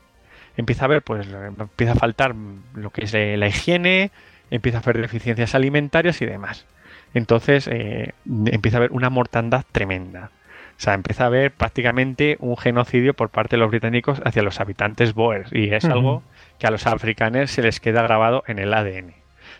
Empieza 0.56 0.84
a 0.84 0.86
haber, 0.86 1.02
pues, 1.02 1.26
eh, 1.26 1.50
empieza 1.58 1.92
a 1.92 1.96
faltar 1.96 2.34
lo 2.74 2.90
que 2.90 3.04
es 3.04 3.14
eh, 3.14 3.36
la 3.36 3.48
higiene, 3.48 4.10
empieza 4.50 4.78
a 4.78 4.80
haber 4.82 5.00
deficiencias 5.00 5.54
alimentarias 5.54 6.20
y 6.20 6.26
demás. 6.26 6.66
Entonces 7.14 7.68
eh, 7.68 8.14
empieza 8.26 8.76
a 8.76 8.80
haber 8.80 8.92
una 8.92 9.10
mortandad 9.10 9.64
tremenda. 9.72 10.30
O 10.76 10.80
sea, 10.82 10.94
empieza 10.94 11.24
a 11.24 11.26
haber 11.26 11.52
prácticamente 11.52 12.36
un 12.40 12.56
genocidio 12.56 13.14
por 13.14 13.28
parte 13.28 13.56
de 13.56 13.60
los 13.60 13.70
británicos 13.70 14.20
hacia 14.24 14.42
los 14.42 14.60
habitantes 14.60 15.14
Boers. 15.14 15.52
Y 15.52 15.72
es 15.72 15.84
algo 15.84 16.22
que 16.58 16.66
a 16.66 16.70
los 16.70 16.86
africanos 16.86 17.50
se 17.50 17.62
les 17.62 17.78
queda 17.78 18.02
grabado 18.02 18.42
en 18.46 18.58
el 18.58 18.74
ADN. 18.74 19.10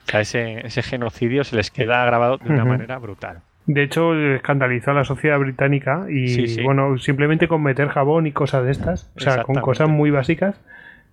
O 0.07 0.11
sea, 0.11 0.21
ese, 0.21 0.67
ese 0.67 0.83
genocidio 0.83 1.45
se 1.45 1.55
les 1.55 1.71
queda 1.71 2.05
grabado 2.05 2.39
de 2.39 2.51
una 2.51 2.65
manera 2.65 2.99
brutal. 2.99 3.43
De 3.67 3.83
hecho, 3.85 4.15
escandalizó 4.15 4.91
a 4.91 4.95
la 4.95 5.05
sociedad 5.05 5.39
británica 5.39 6.07
y, 6.11 6.29
Sí, 6.29 6.49
sí. 6.49 6.63
bueno, 6.63 6.99
simplemente 6.99 7.47
con 7.49 7.63
meter 7.63 7.89
jabón 7.89 8.27
y 8.27 8.33
cosas 8.33 8.65
de 8.65 8.73
estas, 8.73 9.13
o 9.17 9.21
sea, 9.21 9.45
con 9.45 9.57
cosas 9.57 9.89
muy 9.89 10.11
básicas, 10.11 10.61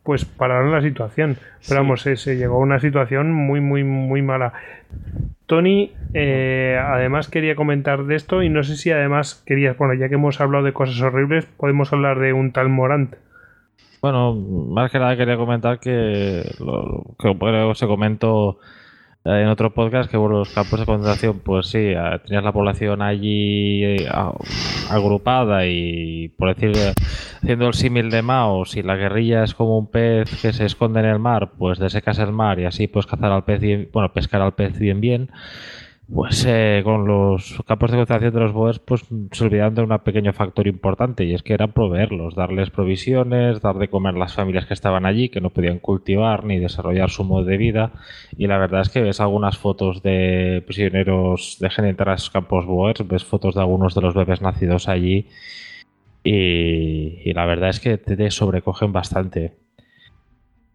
pues 0.03 0.25
pararon 0.25 0.71
la 0.71 0.81
situación. 0.81 1.35
Pero 1.37 1.59
Sí. 1.59 1.73
vamos, 1.75 2.01
se, 2.01 2.15
se 2.15 2.37
llegó 2.37 2.55
a 2.55 2.59
una 2.59 2.79
situación 2.79 3.31
muy, 3.31 3.61
muy, 3.61 3.83
muy 3.83 4.21
mala. 4.23 4.53
Tony, 5.45 5.91
eh, 6.13 6.79
además 6.81 7.27
quería 7.27 7.55
comentar 7.55 8.05
de 8.05 8.15
esto 8.15 8.41
y 8.43 8.49
no 8.49 8.63
sé 8.63 8.75
si 8.77 8.91
además 8.91 9.43
querías, 9.45 9.77
bueno, 9.77 9.93
ya 9.93 10.09
que 10.09 10.15
hemos 10.15 10.39
hablado 10.41 10.63
de 10.63 10.73
cosas 10.73 10.99
horribles, 11.01 11.45
podemos 11.45 11.91
hablar 11.93 12.19
de 12.19 12.33
un 12.33 12.51
tal 12.51 12.69
Morant. 12.69 13.15
Bueno, 14.01 14.33
más 14.35 14.91
que 14.91 14.99
nada 14.99 15.17
quería 15.17 15.37
comentar 15.37 15.79
que 15.79 16.43
lo, 16.59 17.15
que 17.17 17.71
se 17.75 17.87
comentó 17.87 18.59
en 19.25 19.47
otro 19.47 19.73
podcast 19.73 20.09
que 20.09 20.17
bueno, 20.17 20.39
los 20.39 20.49
campos 20.49 20.79
de 20.79 20.85
concentración, 20.85 21.39
pues 21.39 21.67
sí, 21.67 21.93
tenías 22.25 22.43
la 22.43 22.53
población 22.53 23.01
allí 23.01 23.83
eh, 23.83 24.07
agrupada 24.89 25.65
y 25.65 26.29
por 26.29 26.55
decir, 26.55 26.71
eh, 26.75 26.93
haciendo 27.41 27.67
el 27.67 27.73
símil 27.73 28.09
de 28.09 28.21
Mao, 28.21 28.65
si 28.65 28.81
la 28.81 28.95
guerrilla 28.95 29.43
es 29.43 29.53
como 29.53 29.77
un 29.77 29.87
pez 29.87 30.41
que 30.41 30.53
se 30.53 30.65
esconde 30.65 31.01
en 31.01 31.05
el 31.05 31.19
mar, 31.19 31.51
pues 31.57 31.79
desecas 31.79 32.17
el 32.19 32.31
mar 32.31 32.59
y 32.59 32.65
así 32.65 32.87
puedes 32.87 33.07
cazar 33.07 33.31
al 33.31 33.43
pez 33.43 33.59
bien, 33.59 33.89
bueno, 33.91 34.11
pescar 34.13 34.41
al 34.41 34.53
pez 34.53 34.79
bien 34.79 35.01
bien. 35.01 35.29
Pues 36.11 36.43
eh, 36.47 36.81
con 36.83 37.05
los 37.05 37.61
campos 37.67 37.91
de 37.91 37.97
concentración 37.97 38.33
de 38.33 38.39
los 38.39 38.51
Boers, 38.51 38.79
pues 38.79 39.05
se 39.31 39.43
olvidaron 39.43 39.75
de 39.75 39.83
un 39.83 39.99
pequeño 39.99 40.33
factor 40.33 40.65
importante 40.67 41.23
y 41.23 41.35
es 41.35 41.43
que 41.43 41.53
era 41.53 41.67
proveerlos, 41.67 42.33
darles 42.33 42.71
provisiones, 42.71 43.61
dar 43.61 43.77
de 43.77 43.89
comer 43.89 44.15
a 44.15 44.17
las 44.17 44.33
familias 44.33 44.65
que 44.65 44.73
estaban 44.73 45.05
allí, 45.05 45.29
que 45.29 45.39
no 45.39 45.51
podían 45.51 45.77
cultivar 45.77 46.45
ni 46.45 46.57
desarrollar 46.57 47.11
su 47.11 47.23
modo 47.23 47.45
de 47.45 47.57
vida. 47.57 47.91
Y 48.35 48.47
la 48.47 48.57
verdad 48.57 48.81
es 48.81 48.89
que 48.89 49.01
ves 49.01 49.21
algunas 49.21 49.59
fotos 49.59 50.01
de 50.01 50.63
prisioneros, 50.65 51.57
dejen 51.59 51.85
entrar 51.85 52.09
a 52.09 52.15
esos 52.15 52.31
campos 52.31 52.65
Boers, 52.65 53.07
ves 53.07 53.23
fotos 53.23 53.53
de 53.53 53.61
algunos 53.61 53.93
de 53.93 54.01
los 54.01 54.15
bebés 54.15 54.41
nacidos 54.41 54.87
allí 54.89 55.27
y, 56.23 57.31
la 57.33 57.45
verdad 57.45 57.69
es 57.69 57.79
que 57.79 57.97
te 57.97 58.31
sobrecogen 58.31 58.91
bastante. 58.91 59.53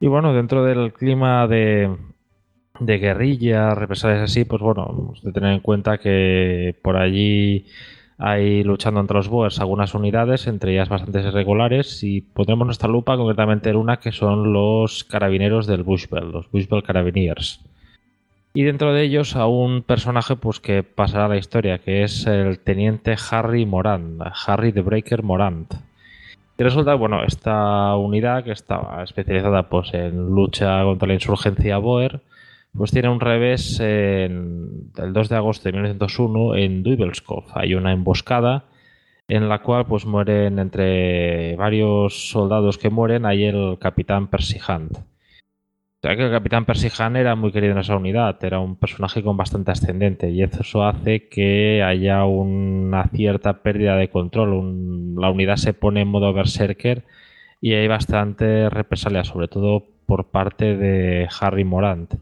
Y 0.00 0.06
bueno, 0.06 0.32
dentro 0.32 0.64
del 0.64 0.92
clima 0.92 1.46
de, 1.46 1.90
de 2.80 2.98
guerrilla, 2.98 3.74
represalias 3.74 4.22
así, 4.22 4.44
pues 4.44 4.60
bueno, 4.60 5.14
de 5.22 5.32
tener 5.32 5.52
en 5.52 5.60
cuenta 5.60 5.98
que 5.98 6.76
por 6.82 6.96
allí 6.96 7.66
hay 8.18 8.62
luchando 8.62 9.00
entre 9.00 9.16
los 9.16 9.28
Boers 9.28 9.60
algunas 9.60 9.94
unidades, 9.94 10.46
entre 10.46 10.72
ellas 10.72 10.88
bastantes 10.88 11.24
irregulares, 11.26 12.02
y 12.02 12.20
pondremos 12.20 12.66
nuestra 12.66 12.88
lupa 12.88 13.16
concretamente 13.16 13.70
en 13.70 13.76
una 13.76 13.98
que 13.98 14.12
son 14.12 14.52
los 14.52 15.04
carabineros 15.04 15.66
del 15.66 15.82
Bushveld, 15.82 16.32
los 16.32 16.50
Bushveld 16.50 16.84
Carabineers. 16.84 17.60
Y 18.56 18.62
dentro 18.62 18.92
de 18.92 19.02
ellos 19.02 19.34
a 19.34 19.46
un 19.46 19.82
personaje 19.82 20.36
pues 20.36 20.60
que 20.60 20.84
pasará 20.84 21.24
a 21.24 21.28
la 21.28 21.38
historia, 21.38 21.78
que 21.78 22.04
es 22.04 22.26
el 22.26 22.60
teniente 22.60 23.16
Harry 23.30 23.66
Morant, 23.66 24.22
Harry 24.46 24.72
the 24.72 24.80
Breaker 24.80 25.24
Morant. 25.24 25.74
Y 26.56 26.62
resulta, 26.62 26.94
bueno, 26.94 27.24
esta 27.24 27.96
unidad 27.96 28.44
que 28.44 28.52
estaba 28.52 29.02
especializada 29.02 29.68
pues 29.68 29.92
en 29.92 30.28
lucha 30.28 30.84
contra 30.84 31.08
la 31.08 31.14
insurgencia 31.14 31.78
Boer, 31.78 32.20
pues 32.76 32.90
tiene 32.90 33.08
un 33.08 33.20
revés 33.20 33.78
en, 33.80 34.90
el 34.96 35.12
2 35.12 35.28
de 35.28 35.36
agosto 35.36 35.68
de 35.68 35.72
1901 35.72 36.56
en 36.56 36.82
Duivelskov. 36.82 37.44
Hay 37.54 37.74
una 37.74 37.92
emboscada 37.92 38.64
en 39.28 39.48
la 39.48 39.62
cual 39.62 39.86
pues 39.86 40.04
mueren 40.04 40.58
entre 40.58 41.56
varios 41.56 42.30
soldados 42.30 42.76
que 42.78 42.90
mueren, 42.90 43.26
hay 43.26 43.44
el 43.44 43.78
capitán 43.78 44.28
Percy 44.28 44.58
Hunt. 44.68 44.98
El 46.02 46.30
capitán 46.30 46.66
Percy 46.66 46.88
Hunt 46.88 47.16
era 47.16 47.34
muy 47.34 47.50
querido 47.50 47.72
en 47.72 47.78
esa 47.78 47.96
unidad, 47.96 48.36
era 48.44 48.60
un 48.60 48.76
personaje 48.76 49.22
con 49.22 49.38
bastante 49.38 49.70
ascendente 49.70 50.30
y 50.30 50.42
eso 50.42 50.84
hace 50.84 51.28
que 51.28 51.82
haya 51.82 52.26
una 52.26 53.08
cierta 53.08 53.62
pérdida 53.62 53.96
de 53.96 54.10
control. 54.10 55.14
La 55.16 55.30
unidad 55.30 55.56
se 55.56 55.72
pone 55.72 56.02
en 56.02 56.08
modo 56.08 56.34
berserker 56.34 57.04
y 57.62 57.72
hay 57.72 57.88
bastante 57.88 58.68
represalia, 58.68 59.24
sobre 59.24 59.48
todo 59.48 59.86
por 60.04 60.26
parte 60.26 60.76
de 60.76 61.26
Harry 61.40 61.64
Morant. 61.64 62.16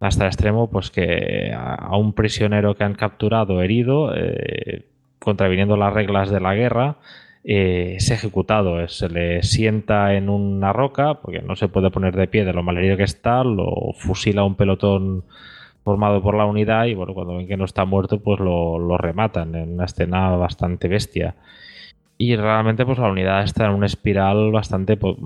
Hasta 0.00 0.24
el 0.24 0.28
extremo, 0.28 0.70
pues 0.70 0.90
que 0.90 1.52
a 1.54 1.96
un 1.96 2.14
prisionero 2.14 2.74
que 2.74 2.84
han 2.84 2.94
capturado 2.94 3.62
herido, 3.62 4.14
eh, 4.16 4.86
contraviniendo 5.18 5.76
las 5.76 5.92
reglas 5.92 6.30
de 6.30 6.40
la 6.40 6.54
guerra, 6.54 6.96
eh, 7.44 7.94
es 7.96 8.10
ejecutado. 8.10 8.86
Se 8.88 9.08
le 9.08 9.42
sienta 9.42 10.14
en 10.14 10.28
una 10.28 10.72
roca, 10.72 11.20
porque 11.20 11.42
no 11.42 11.56
se 11.56 11.68
puede 11.68 11.90
poner 11.90 12.16
de 12.16 12.28
pie 12.28 12.44
de 12.44 12.52
lo 12.52 12.62
malherido 12.62 12.96
que 12.96 13.04
está, 13.04 13.44
lo 13.44 13.92
fusila 13.94 14.44
un 14.44 14.56
pelotón 14.56 15.24
formado 15.84 16.22
por 16.22 16.34
la 16.34 16.44
unidad 16.46 16.86
y 16.86 16.94
bueno, 16.94 17.14
cuando 17.14 17.36
ven 17.36 17.46
que 17.48 17.56
no 17.56 17.64
está 17.64 17.84
muerto, 17.84 18.20
pues 18.20 18.40
lo, 18.40 18.78
lo 18.78 18.98
rematan 18.98 19.54
en 19.54 19.74
una 19.74 19.84
escena 19.86 20.30
bastante 20.30 20.88
bestia. 20.88 21.36
Y 22.22 22.36
realmente 22.36 22.84
pues 22.84 22.98
la 22.98 23.08
unidad 23.08 23.42
está 23.44 23.64
en 23.64 23.70
un 23.70 23.82
espiral 23.82 24.52
bastante 24.52 24.98
pues, 24.98 25.16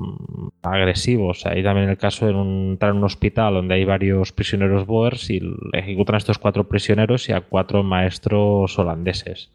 agresivo. 0.63 1.31
O 1.31 1.35
sea, 1.35 1.51
hay 1.51 1.65
también 1.65 1.89
el 1.89 1.99
caso 1.99 2.25
de 2.25 2.31
entrar 2.31 2.93
en 2.93 2.99
un 2.99 3.03
hospital 3.03 3.55
donde 3.55 3.75
hay 3.75 3.85
varios 3.85 4.31
prisioneros 4.31 4.87
boers 4.87 5.29
y 5.29 5.43
ejecutan 5.73 6.15
a 6.15 6.19
estos 6.19 6.39
cuatro 6.39 6.69
prisioneros 6.69 7.29
y 7.29 7.33
a 7.33 7.41
cuatro 7.41 7.83
maestros 7.83 8.79
holandeses. 8.79 9.51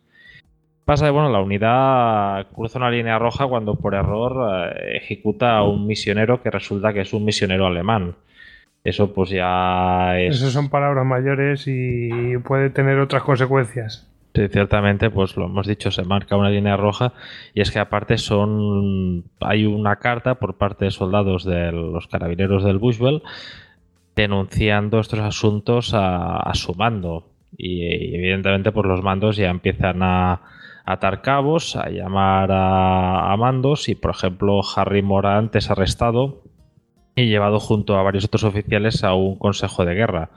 Pasa 0.83 1.05
que 1.05 1.11
bueno, 1.11 1.29
la 1.29 1.39
unidad 1.39 2.47
cruza 2.53 2.77
una 2.77 2.91
línea 2.91 3.17
roja 3.17 3.47
cuando 3.47 3.75
por 3.75 3.95
error 3.95 4.73
eh, 4.75 4.97
ejecuta 4.97 5.55
a 5.55 5.63
un 5.63 5.87
misionero 5.87 6.43
que 6.43 6.51
resulta 6.51 6.91
que 6.91 6.99
es 6.99 7.13
un 7.13 7.23
misionero 7.23 7.67
alemán. 7.67 8.15
Eso 8.83 9.13
pues 9.13 9.29
ya 9.29 10.19
es... 10.19 10.35
Esas 10.35 10.51
son 10.51 10.69
palabras 10.69 11.05
mayores 11.05 11.63
y 11.67 12.37
puede 12.39 12.69
tener 12.69 12.99
otras 12.99 13.23
consecuencias. 13.23 14.09
Sí, 14.35 14.47
ciertamente, 14.47 15.09
pues 15.09 15.35
lo 15.37 15.45
hemos 15.45 15.65
dicho, 15.67 15.89
se 15.89 16.03
marca 16.03 16.37
una 16.37 16.51
línea 16.51 16.77
roja 16.77 17.13
y 17.53 17.61
es 17.61 17.71
que 17.71 17.79
aparte 17.79 18.17
son 18.19 19.25
hay 19.39 19.65
una 19.65 19.95
carta 19.95 20.35
por 20.35 20.57
parte 20.57 20.85
de 20.85 20.91
soldados 20.91 21.43
de 21.45 21.71
los 21.71 22.07
carabineros 22.07 22.63
del 22.63 22.77
Bushville 22.77 23.23
denunciando 24.15 24.99
estos 24.99 25.19
asuntos 25.19 25.91
a, 25.95 26.51
su 26.53 26.75
mando 26.75 27.25
y, 27.57 27.83
y 27.85 28.15
evidentemente 28.15 28.71
pues 28.71 28.85
los 28.85 29.01
mandos 29.01 29.35
ya 29.35 29.49
empiezan 29.49 30.03
a 30.03 30.41
atar 30.85 31.21
cabos, 31.21 31.75
a 31.75 31.89
llamar 31.89 32.51
a, 32.51 33.31
a 33.33 33.37
mandos 33.37 33.89
y 33.89 33.95
por 33.95 34.11
ejemplo 34.11 34.61
Harry 34.75 35.01
Morant 35.01 35.55
es 35.55 35.71
arrestado 35.71 36.43
y 37.15 37.27
llevado 37.27 37.59
junto 37.59 37.97
a 37.97 38.03
varios 38.03 38.25
otros 38.25 38.43
oficiales 38.43 39.03
a 39.03 39.13
un 39.13 39.37
consejo 39.37 39.85
de 39.85 39.95
guerra. 39.95 40.29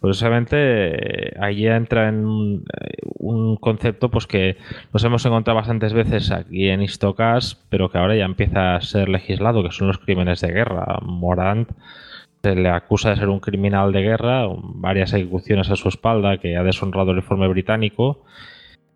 Curiosamente, 0.00 1.34
ahí 1.40 1.66
entra 1.66 2.08
en 2.08 2.24
un, 2.24 2.64
eh, 2.80 2.98
un 3.18 3.56
concepto 3.56 4.10
pues 4.10 4.26
que 4.26 4.56
nos 4.92 5.02
hemos 5.04 5.24
encontrado 5.26 5.56
bastantes 5.56 5.92
veces 5.92 6.30
aquí 6.30 6.68
en 6.68 6.82
Istocas, 6.82 7.64
pero 7.68 7.90
que 7.90 7.98
ahora 7.98 8.16
ya 8.16 8.24
empieza 8.24 8.76
a 8.76 8.80
ser 8.80 9.08
legislado, 9.08 9.62
que 9.62 9.72
son 9.72 9.88
los 9.88 9.98
crímenes 9.98 10.40
de 10.40 10.52
guerra. 10.52 10.98
Morant 11.02 11.70
se 12.42 12.54
le 12.54 12.68
acusa 12.68 13.10
de 13.10 13.16
ser 13.16 13.28
un 13.28 13.40
criminal 13.40 13.92
de 13.92 14.02
guerra, 14.02 14.46
varias 14.46 15.12
ejecuciones 15.12 15.70
a 15.70 15.76
su 15.76 15.88
espalda 15.88 16.38
que 16.38 16.56
ha 16.56 16.62
deshonrado 16.62 17.10
el 17.10 17.18
informe 17.18 17.48
británico 17.48 18.22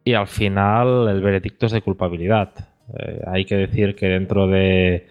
y 0.04 0.14
al 0.14 0.28
final 0.28 1.08
el 1.08 1.20
veredicto 1.20 1.66
es 1.66 1.72
de 1.72 1.82
culpabilidad. 1.82 2.50
Eh, 2.96 3.22
hay 3.26 3.44
que 3.44 3.56
decir 3.56 3.96
que 3.96 4.06
dentro 4.06 4.46
de, 4.46 5.08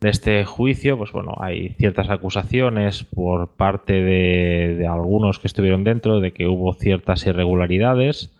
de 0.00 0.10
este 0.10 0.44
juicio, 0.44 0.98
pues 0.98 1.12
bueno, 1.12 1.34
hay 1.40 1.70
ciertas 1.78 2.10
acusaciones 2.10 3.04
por 3.04 3.48
parte 3.48 3.94
de, 3.94 4.76
de 4.78 4.86
algunos 4.86 5.38
que 5.38 5.46
estuvieron 5.46 5.84
dentro 5.84 6.20
de 6.20 6.32
que 6.32 6.46
hubo 6.46 6.74
ciertas 6.74 7.26
irregularidades 7.26 8.30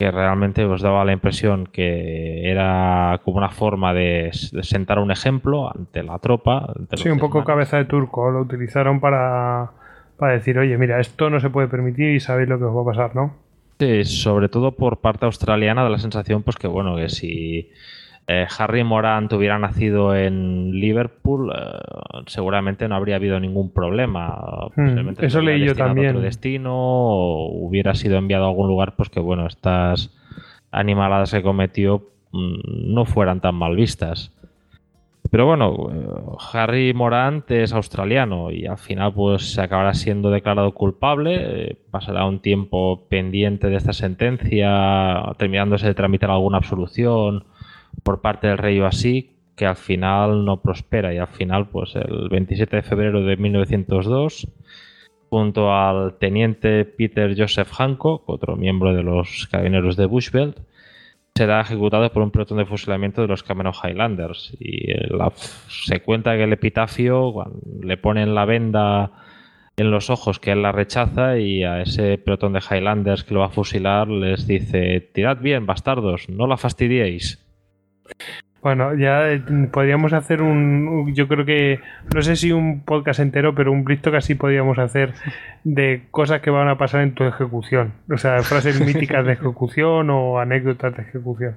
que 0.00 0.10
realmente 0.10 0.64
os 0.64 0.80
daba 0.80 1.04
la 1.04 1.12
impresión 1.12 1.66
que 1.66 2.50
era 2.50 3.20
como 3.22 3.36
una 3.36 3.50
forma 3.50 3.92
de, 3.92 4.30
de 4.50 4.62
sentar 4.62 4.98
un 4.98 5.10
ejemplo 5.10 5.70
ante 5.70 6.02
la 6.02 6.18
tropa. 6.18 6.72
ante 6.74 6.96
Sí, 6.96 7.10
un 7.10 7.18
poco 7.18 7.44
cabeza 7.44 7.76
de 7.76 7.84
turco. 7.84 8.30
Lo 8.30 8.40
utilizaron 8.40 8.98
para, 8.98 9.72
para 10.16 10.32
decir, 10.32 10.58
oye, 10.58 10.78
mira, 10.78 11.00
esto 11.00 11.28
no 11.28 11.38
se 11.38 11.50
puede 11.50 11.68
permitir 11.68 12.14
y 12.14 12.20
sabéis 12.20 12.48
lo 12.48 12.58
que 12.58 12.64
os 12.64 12.74
va 12.74 12.80
a 12.80 12.84
pasar, 12.86 13.14
¿no? 13.14 13.34
Sí, 13.78 14.04
sobre 14.04 14.48
todo 14.48 14.72
por 14.72 15.00
parte 15.00 15.26
australiana 15.26 15.82
da 15.82 15.90
la 15.90 15.98
sensación 15.98 16.42
pues 16.42 16.56
que 16.56 16.66
bueno, 16.66 16.96
que 16.96 17.10
si 17.10 17.70
eh, 18.32 18.46
Harry 18.58 18.84
Morant 18.84 19.32
hubiera 19.32 19.58
nacido 19.58 20.14
en 20.14 20.70
Liverpool, 20.70 21.50
eh, 21.52 22.22
seguramente 22.26 22.86
no 22.86 22.94
habría 22.94 23.16
habido 23.16 23.40
ningún 23.40 23.72
problema. 23.72 24.68
Hmm, 24.76 25.14
eso 25.18 25.40
leí 25.40 25.64
yo 25.64 25.74
también. 25.74 26.10
Otro 26.10 26.20
destino, 26.20 26.72
o 26.72 27.66
hubiera 27.66 27.96
sido 27.96 28.18
enviado 28.18 28.44
a 28.44 28.48
algún 28.48 28.68
lugar, 28.68 28.94
pues 28.94 29.08
que 29.08 29.18
bueno, 29.18 29.48
estas 29.48 30.16
animaladas 30.70 31.32
que 31.32 31.42
cometió 31.42 32.08
mm, 32.30 32.94
no 32.94 33.04
fueran 33.04 33.40
tan 33.40 33.56
mal 33.56 33.74
vistas. 33.74 34.32
Pero 35.28 35.46
bueno, 35.46 35.88
eh, 35.92 36.36
Harry 36.52 36.94
Morant 36.94 37.50
es 37.50 37.72
australiano 37.72 38.52
y 38.52 38.64
al 38.64 38.78
final 38.78 39.12
pues 39.12 39.54
se 39.54 39.60
acabará 39.60 39.92
siendo 39.92 40.30
declarado 40.30 40.70
culpable, 40.72 41.78
pasará 41.90 42.26
un 42.26 42.38
tiempo 42.38 43.08
pendiente 43.08 43.66
de 43.66 43.74
esta 43.74 43.92
sentencia, 43.92 45.20
terminándose 45.36 45.88
de 45.88 45.94
tramitar 45.94 46.30
alguna 46.30 46.58
absolución 46.58 47.42
por 48.02 48.20
parte 48.20 48.46
del 48.48 48.58
rey 48.58 48.78
o 48.80 48.86
así, 48.86 49.36
que 49.56 49.66
al 49.66 49.76
final 49.76 50.44
no 50.44 50.62
prospera 50.62 51.12
y 51.12 51.18
al 51.18 51.26
final 51.28 51.68
pues 51.68 51.94
el 51.96 52.28
27 52.30 52.76
de 52.76 52.82
febrero 52.82 53.22
de 53.22 53.36
1902 53.36 54.48
junto 55.28 55.72
al 55.72 56.14
teniente 56.18 56.84
Peter 56.84 57.34
Joseph 57.36 57.70
Hancock, 57.72 58.28
otro 58.28 58.56
miembro 58.56 58.94
de 58.94 59.02
los 59.02 59.46
carabineros 59.50 59.96
de 59.96 60.06
Bushveld, 60.06 60.54
será 61.36 61.60
ejecutado 61.60 62.10
por 62.12 62.22
un 62.22 62.30
pelotón 62.32 62.58
de 62.58 62.64
fusilamiento 62.66 63.22
de 63.22 63.28
los 63.28 63.42
Cameron 63.44 63.72
Highlanders. 63.72 64.56
Y 64.58 64.92
la- 65.14 65.30
se 65.68 66.00
cuenta 66.00 66.36
que 66.36 66.42
el 66.44 66.52
epitafio, 66.52 67.32
le 67.82 67.96
ponen 67.96 68.34
la 68.34 68.44
venda 68.44 69.12
en 69.76 69.90
los 69.92 70.10
ojos, 70.10 70.40
que 70.40 70.50
él 70.52 70.62
la 70.62 70.72
rechaza, 70.72 71.38
y 71.38 71.62
a 71.62 71.80
ese 71.80 72.18
pelotón 72.18 72.52
de 72.54 72.60
Highlanders 72.68 73.22
que 73.24 73.32
lo 73.34 73.40
va 73.40 73.46
a 73.46 73.50
fusilar 73.50 74.08
les 74.08 74.46
dice: 74.48 75.00
Tirad 75.14 75.38
bien, 75.38 75.64
bastardos, 75.64 76.28
no 76.28 76.46
la 76.48 76.56
fastidiéis. 76.56 77.38
Bueno, 78.62 78.94
ya 78.94 79.30
eh, 79.32 79.42
podríamos 79.72 80.12
hacer 80.12 80.42
un. 80.42 81.14
Yo 81.14 81.26
creo 81.28 81.46
que. 81.46 81.80
No 82.14 82.20
sé 82.20 82.36
si 82.36 82.52
un 82.52 82.82
podcast 82.84 83.18
entero, 83.20 83.54
pero 83.54 83.72
un 83.72 83.84
blitz 83.84 84.02
casi 84.02 84.34
podríamos 84.34 84.78
hacer 84.78 85.14
de 85.64 86.02
cosas 86.10 86.42
que 86.42 86.50
van 86.50 86.68
a 86.68 86.76
pasar 86.76 87.00
en 87.00 87.14
tu 87.14 87.24
ejecución. 87.24 87.94
O 88.12 88.18
sea, 88.18 88.42
frases 88.42 88.78
míticas 88.86 89.24
de 89.24 89.32
ejecución 89.32 90.10
o 90.10 90.38
anécdotas 90.38 90.94
de 90.94 91.02
ejecución. 91.02 91.56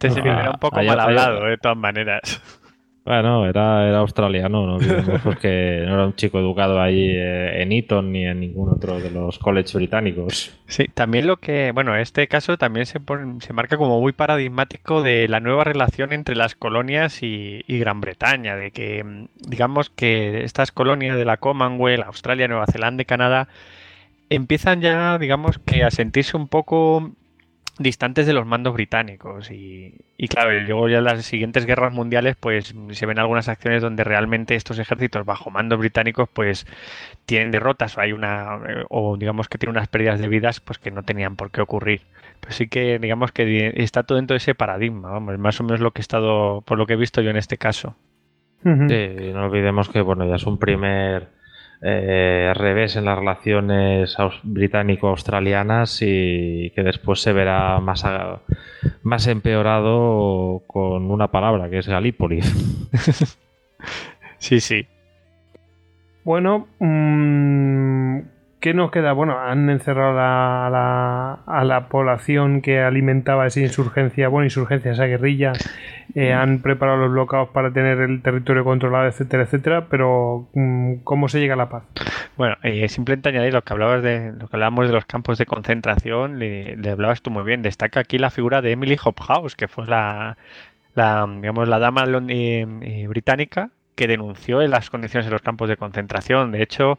Este 0.00 0.20
era 0.20 0.50
un 0.50 0.58
poco 0.60 0.76
mal 0.76 0.88
allá- 0.90 1.02
hablado, 1.04 1.44
de 1.46 1.56
todas 1.58 1.78
maneras. 1.78 2.60
Bueno, 3.04 3.46
era, 3.46 3.86
era 3.88 3.98
australiano, 3.98 4.66
no 4.66 4.78
porque 5.22 5.82
no 5.86 5.94
era 5.94 6.06
un 6.06 6.14
chico 6.14 6.38
educado 6.38 6.80
ahí 6.80 7.10
eh, 7.10 7.62
en 7.62 7.72
Eton 7.72 8.10
ni 8.12 8.24
en 8.26 8.40
ningún 8.40 8.70
otro 8.70 9.00
de 9.00 9.10
los 9.10 9.38
colleges 9.38 9.74
británicos. 9.74 10.58
Sí, 10.66 10.86
también 10.94 11.26
lo 11.26 11.36
que, 11.36 11.72
bueno, 11.72 11.94
este 11.94 12.26
caso 12.26 12.56
también 12.56 12.86
se, 12.86 12.98
pone- 12.98 13.40
se 13.42 13.52
marca 13.52 13.76
como 13.76 14.00
muy 14.00 14.12
paradigmático 14.12 15.02
de 15.02 15.28
la 15.28 15.40
nueva 15.40 15.62
relación 15.64 16.12
entre 16.14 16.34
las 16.36 16.54
colonias 16.54 17.22
y, 17.22 17.62
y 17.66 17.78
Gran 17.78 18.00
Bretaña, 18.00 18.56
de 18.56 18.70
que 18.70 19.04
mm, 19.04 19.26
digamos 19.46 19.90
que 19.90 20.42
estas 20.44 20.72
colonias 20.72 21.16
de 21.18 21.26
la 21.26 21.36
Commonwealth, 21.36 22.06
Australia, 22.06 22.48
Nueva 22.48 22.66
Zelanda 22.66 23.02
y 23.02 23.06
Canadá 23.06 23.48
empiezan 24.30 24.80
ya, 24.80 25.18
digamos 25.18 25.58
que 25.58 25.84
a 25.84 25.90
sentirse 25.90 26.36
un 26.36 26.48
poco 26.48 27.12
distantes 27.78 28.26
de 28.26 28.32
los 28.32 28.46
mandos 28.46 28.74
británicos 28.74 29.50
y, 29.50 29.94
y 30.16 30.28
claro, 30.28 30.56
y 30.56 30.60
luego 30.60 30.88
ya 30.88 30.98
en 30.98 31.04
las 31.04 31.24
siguientes 31.24 31.66
guerras 31.66 31.92
mundiales 31.92 32.36
pues 32.38 32.74
se 32.90 33.06
ven 33.06 33.18
algunas 33.18 33.48
acciones 33.48 33.82
donde 33.82 34.04
realmente 34.04 34.54
estos 34.54 34.78
ejércitos 34.78 35.26
bajo 35.26 35.50
mandos 35.50 35.78
británicos 35.80 36.28
pues 36.32 36.66
tienen 37.26 37.50
derrotas 37.50 37.98
o 37.98 38.00
hay 38.00 38.12
una 38.12 38.60
o 38.90 39.16
digamos 39.16 39.48
que 39.48 39.58
tienen 39.58 39.76
unas 39.76 39.88
pérdidas 39.88 40.20
de 40.20 40.28
vidas 40.28 40.60
pues 40.60 40.78
que 40.78 40.92
no 40.92 41.02
tenían 41.02 41.36
por 41.36 41.50
qué 41.50 41.60
ocurrir. 41.60 42.02
Pues 42.40 42.56
sí 42.56 42.68
que 42.68 42.98
digamos 42.98 43.32
que 43.32 43.72
está 43.76 44.04
todo 44.04 44.16
dentro 44.16 44.34
de 44.34 44.38
ese 44.38 44.54
paradigma, 44.54 45.10
vamos, 45.10 45.38
más 45.38 45.60
o 45.60 45.64
menos 45.64 45.80
lo 45.80 45.90
que 45.90 46.00
he 46.00 46.02
estado 46.02 46.60
por 46.62 46.78
lo 46.78 46.86
que 46.86 46.92
he 46.92 46.96
visto 46.96 47.22
yo 47.22 47.30
en 47.30 47.36
este 47.36 47.58
caso. 47.58 47.96
Sí, 48.62 49.32
no 49.34 49.44
olvidemos 49.44 49.90
que 49.90 50.00
bueno, 50.00 50.26
ya 50.26 50.36
es 50.36 50.46
un 50.46 50.58
primer 50.58 51.33
eh, 51.84 52.52
revés 52.54 52.96
en 52.96 53.04
las 53.04 53.18
relaciones 53.18 54.18
aus- 54.18 54.40
británico-australianas 54.42 55.98
y 56.00 56.70
que 56.74 56.82
después 56.82 57.20
se 57.20 57.32
verá 57.32 57.78
más, 57.80 58.04
a- 58.04 58.40
más 59.02 59.26
empeorado 59.26 60.62
con 60.66 61.10
una 61.10 61.28
palabra 61.28 61.68
que 61.70 61.78
es 61.78 61.88
Galípoli. 61.88 62.40
Sí, 64.38 64.60
sí. 64.60 64.86
Bueno, 66.22 66.66
mm, 66.78 68.18
¿qué 68.64 68.72
nos 68.72 68.90
queda? 68.90 69.12
Bueno, 69.12 69.38
han 69.38 69.68
encerrado 69.68 70.18
a 70.18 70.70
la, 70.70 71.32
a 71.44 71.64
la 71.64 71.90
población 71.90 72.62
que 72.62 72.80
alimentaba 72.80 73.46
esa 73.46 73.60
insurgencia, 73.60 74.28
bueno, 74.28 74.46
insurgencia, 74.46 74.92
esa 74.92 75.04
guerrilla, 75.04 75.52
eh, 76.14 76.32
han 76.32 76.62
preparado 76.62 76.96
los 76.96 77.12
bloqueos 77.12 77.50
para 77.50 77.74
tener 77.74 78.00
el 78.00 78.22
territorio 78.22 78.64
controlado, 78.64 79.06
etcétera, 79.06 79.42
etcétera, 79.42 79.88
pero 79.90 80.48
mm, 80.54 80.94
¿cómo 81.04 81.28
se 81.28 81.40
llega 81.40 81.52
a 81.52 81.58
la 81.58 81.68
paz? 81.68 81.82
Bueno, 82.38 82.56
eh, 82.62 82.88
simplemente 82.88 83.28
añadir 83.28 83.52
lo 83.52 83.60
que 83.60 83.74
hablabas 83.74 84.02
de 84.02 84.32
lo 84.32 84.48
que 84.48 84.56
hablábamos 84.56 84.86
de 84.86 84.94
los 84.94 85.04
campos 85.04 85.36
de 85.36 85.44
concentración, 85.44 86.38
le, 86.38 86.74
le 86.78 86.90
hablabas 86.90 87.20
tú 87.20 87.30
muy 87.30 87.42
bien. 87.44 87.60
Destaca 87.60 88.00
aquí 88.00 88.16
la 88.16 88.30
figura 88.30 88.62
de 88.62 88.72
Emily 88.72 88.96
Hobhouse, 88.96 89.56
que 89.56 89.68
fue 89.68 89.86
la, 89.86 90.38
la 90.94 91.28
digamos 91.28 91.68
la 91.68 91.78
dama 91.78 92.04
eh, 92.28 92.66
eh, 92.80 93.06
británica 93.08 93.68
que 93.94 94.06
denunció 94.08 94.62
en 94.62 94.70
las 94.70 94.90
condiciones 94.90 95.26
de 95.26 95.32
los 95.32 95.42
campos 95.42 95.68
de 95.68 95.76
concentración. 95.76 96.52
De 96.52 96.62
hecho, 96.62 96.98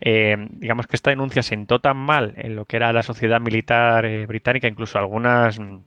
eh, 0.00 0.36
digamos 0.50 0.86
que 0.86 0.96
esta 0.96 1.10
denuncia 1.10 1.42
sentó 1.42 1.80
tan 1.80 1.96
mal 1.96 2.34
en 2.36 2.56
lo 2.56 2.64
que 2.66 2.76
era 2.76 2.92
la 2.92 3.02
sociedad 3.02 3.40
militar 3.40 4.04
eh, 4.06 4.26
británica, 4.26 4.68
incluso 4.68 4.98
algunas 4.98 5.58
mm, 5.58 5.78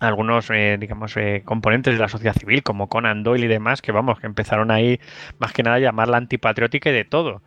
algunos 0.00 0.50
eh, 0.50 0.76
digamos 0.78 1.14
componentes 1.44 1.94
de 1.94 2.00
la 2.00 2.08
sociedad 2.08 2.34
civil 2.34 2.62
como 2.62 2.88
Conan 2.88 3.22
Doyle 3.22 3.44
y 3.46 3.48
demás 3.48 3.80
que 3.80 3.92
vamos 3.92 4.20
que 4.20 4.26
empezaron 4.26 4.70
ahí 4.70 5.00
más 5.38 5.52
que 5.52 5.62
nada 5.62 5.76
a 5.76 5.80
llamarla 5.80 6.16
antipatriótica 6.18 6.90
y 6.90 6.92
de 6.92 7.04
todo 7.04 7.42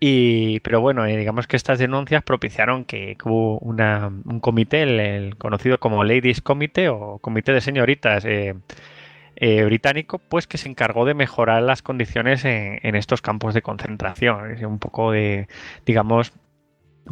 y, 0.00 0.60
pero 0.60 0.80
bueno, 0.80 1.04
digamos 1.04 1.46
que 1.46 1.56
estas 1.56 1.78
denuncias 1.78 2.24
propiciaron 2.24 2.84
que, 2.84 3.16
que 3.16 3.28
hubo 3.28 3.58
una- 3.60 4.08
un 4.08 4.40
comité, 4.40 4.82
el, 4.82 4.98
el 5.00 5.36
conocido 5.36 5.78
como 5.78 6.02
Ladies 6.04 6.40
Committee 6.40 6.88
o 6.88 7.18
Comité 7.20 7.52
de 7.52 7.60
Señoritas 7.60 8.24
eh, 9.44 9.64
británico, 9.64 10.20
pues 10.20 10.46
que 10.46 10.56
se 10.56 10.68
encargó 10.68 11.04
de 11.04 11.14
mejorar 11.14 11.64
las 11.64 11.82
condiciones 11.82 12.44
en, 12.44 12.94
estos 12.94 13.22
campos 13.22 13.54
de 13.54 13.62
concentración, 13.62 14.64
un 14.64 14.78
poco 14.78 15.10
de, 15.10 15.48
digamos, 15.84 16.32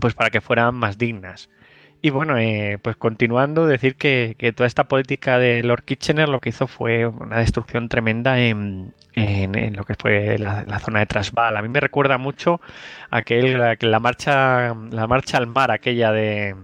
pues 0.01 0.15
para 0.15 0.31
que 0.31 0.41
fueran 0.41 0.77
más 0.77 0.97
dignas. 0.97 1.51
Y 2.01 2.11
bueno, 2.11 2.39
eh, 2.39 2.79
pues 2.81 2.95
continuando, 2.95 3.67
decir 3.67 3.97
que, 3.97 4.37
toda 4.57 4.69
esta 4.69 4.85
política 4.85 5.41
de 5.41 5.65
Lord 5.65 5.83
Kitchener 5.83 6.29
lo 6.29 6.39
que 6.39 6.51
hizo 6.51 6.69
fue 6.69 7.05
una 7.05 7.39
destrucción 7.39 7.89
tremenda 7.89 8.39
en, 8.39 8.95
lo 9.75 9.85
que 9.85 9.97
fue 9.97 10.39
la, 10.39 10.79
zona 10.79 11.01
de 11.01 11.07
Transvaal. 11.07 11.57
A 11.57 11.63
mí 11.63 11.69
me 11.69 11.81
recuerda 11.81 12.17
mucho 12.17 12.61
aquel, 13.11 13.59
la 13.59 13.99
marcha, 13.99 14.73
la 14.93 15.09
marcha 15.09 15.37
al 15.37 15.49
mar, 15.49 15.73
aquella 15.73 16.13
de, 16.13 16.55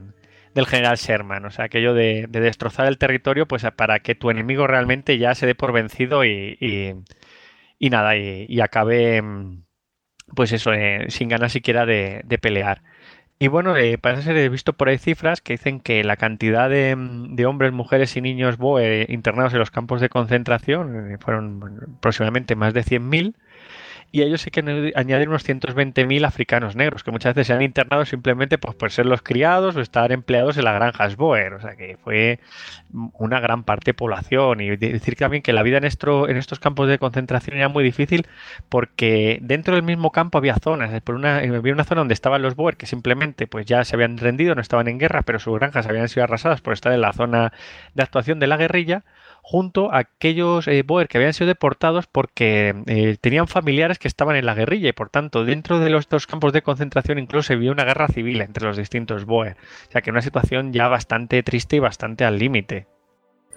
del 0.57 0.67
general 0.67 0.97
Sherman, 0.97 1.44
o 1.44 1.51
sea, 1.51 1.67
aquello 1.67 1.93
de, 1.93 2.26
de 2.31 2.41
destrozar 2.41 2.86
el 2.86 2.97
territorio 2.97 3.47
pues 3.47 3.67
para 3.76 4.01
que 4.01 4.15
tu 4.15 4.31
enemigo 4.31 4.67
realmente 4.67 5.18
ya 5.18 5.35
se 5.35 5.44
dé 5.47 5.55
por 5.55 5.73
vencido 5.73 6.25
y, 6.25 6.94
nada, 7.78 8.17
y, 8.17 8.60
acabe 8.60 9.20
mm, 9.20 9.65
pues 10.35 10.52
eso, 10.52 10.73
eh, 10.73 11.07
sin 11.10 11.28
ganas 11.28 11.52
siquiera 11.52 11.85
de, 11.85 12.25
pelear. 12.41 12.83
Y 13.39 13.49
bueno, 13.49 13.76
eh, 13.76 13.99
parece 13.99 14.23
ser, 14.23 14.51
visto 14.51 14.73
por 14.73 14.89
ahí 14.89 14.97
cifras 14.97 15.43
que 15.43 15.55
dicen 15.55 15.81
que 15.81 16.02
la 16.05 16.17
cantidad 16.17 16.70
de, 16.70 16.97
mm, 16.97 17.36
de 17.36 17.44
hombres, 17.44 17.73
mujeres 17.73 18.17
y 18.17 18.23
niños 18.23 18.57
boer 18.57 19.10
internados 19.10 19.52
en 19.52 19.59
los 19.59 19.70
campos 19.70 20.01
de 20.01 20.09
concentración 20.09 21.12
eh, 21.12 21.18
fueron 21.20 21.97
aproximadamente 21.99 22.57
más 22.57 22.73
de 22.73 22.83
100.000 22.83 23.35
y 24.12 24.23
ellos 24.23 24.41
sí 24.41 24.51
que 24.51 24.65
añadi- 24.65 24.93
añaden 24.94 25.28
unos 25.28 25.44
120.000 25.44 26.25
africanos 26.25 26.76
negros, 26.76 27.02
que 27.05 27.10
muchas 27.10 27.35
veces 27.35 27.49
se 27.49 27.52
han 27.52 27.62
internado 27.62 28.05
simplemente 28.05 28.57
pues, 28.59 28.75
por 28.75 28.91
ser 28.91 29.07
los 29.07 29.23
criados 29.23 29.76
o 29.76 29.81
estar 29.81 30.12
empleados 30.12 30.57
en 30.57 30.65
las 30.65 30.75
granjas 30.75 31.17
Boer. 31.17 31.55
O 31.55 31.60
sea 31.60 31.76
que 31.76 31.97
fue 32.02 32.39
una 33.15 33.41
gran 33.41 33.65
parte 33.65 33.91
de 33.91 33.94
población. 33.94 34.60
Y 34.60 34.76
de- 34.76 34.93
decir 34.93 35.17
también 35.17 35.43
que 35.43 35.52
la 35.52 35.62
vida 35.62 35.78
en, 35.78 35.85
esto, 35.85 36.28
en 36.28 36.36
estos 36.36 36.60
campos 36.60 36.89
de 36.89 36.99
concentración 36.99 37.57
era 37.57 37.68
muy 37.68 37.85
difícil 37.85 38.26
porque 38.68 39.39
dentro 39.43 39.75
del 39.75 39.83
mismo 39.83 40.10
campo 40.12 40.39
había 40.39 40.55
zonas. 40.57 40.99
Por 41.02 41.15
una, 41.15 41.39
había 41.39 41.73
una 41.73 41.85
zona 41.85 42.01
donde 42.01 42.15
estaban 42.15 42.43
los 42.43 42.55
Boer 42.57 42.76
que 42.76 42.86
simplemente 42.86 43.47
pues 43.47 43.67
ya 43.67 43.85
se 43.85 43.97
habían 43.97 44.18
rendido, 44.18 44.55
no 44.55 44.60
estaban 44.60 44.89
en 44.89 44.99
guerra, 44.99 45.23
pero 45.23 45.39
sus 45.39 45.59
granjas 45.59 45.86
habían 45.86 46.09
sido 46.09 46.25
arrasadas 46.25 46.60
por 46.60 46.73
estar 46.73 46.93
en 46.93 47.01
la 47.01 47.12
zona 47.12 47.52
de 47.94 48.02
actuación 48.02 48.39
de 48.41 48.47
la 48.47 48.57
guerrilla 48.57 49.05
junto 49.49 49.92
a 49.92 49.99
aquellos 49.99 50.66
eh, 50.66 50.83
Boer 50.84 51.07
que 51.07 51.18
habían 51.18 51.33
sido 51.33 51.47
deportados 51.47 52.08
porque 52.08 52.75
eh, 52.86 53.16
tenían 53.20 53.47
familiares 53.47 54.00
que 54.00 54.08
estaban 54.08 54.34
en 54.34 54.44
la 54.44 54.57
guerrilla 54.57 54.89
y 54.89 54.92
por 54.92 55.08
tanto 55.08 55.44
dentro 55.44 55.78
de 55.78 55.89
los 55.89 56.08
dos 56.08 56.26
campos 56.26 56.52
de 56.52 56.62
concentración 56.62 57.20
incluso 57.20 57.47
se 57.47 57.55
vio 57.55 57.70
una 57.70 57.84
guerra 57.84 58.08
civil 58.08 58.41
entre 58.41 58.66
los 58.66 58.76
distintos 58.76 59.25
Boer. 59.25 59.57
O 59.89 59.92
sea 59.92 60.02
que 60.02 60.10
una 60.10 60.20
situación 60.20 60.73
ya 60.73 60.89
bastante 60.89 61.41
triste 61.44 61.76
y 61.76 61.78
bastante 61.78 62.25
al 62.25 62.41
límite. 62.41 62.89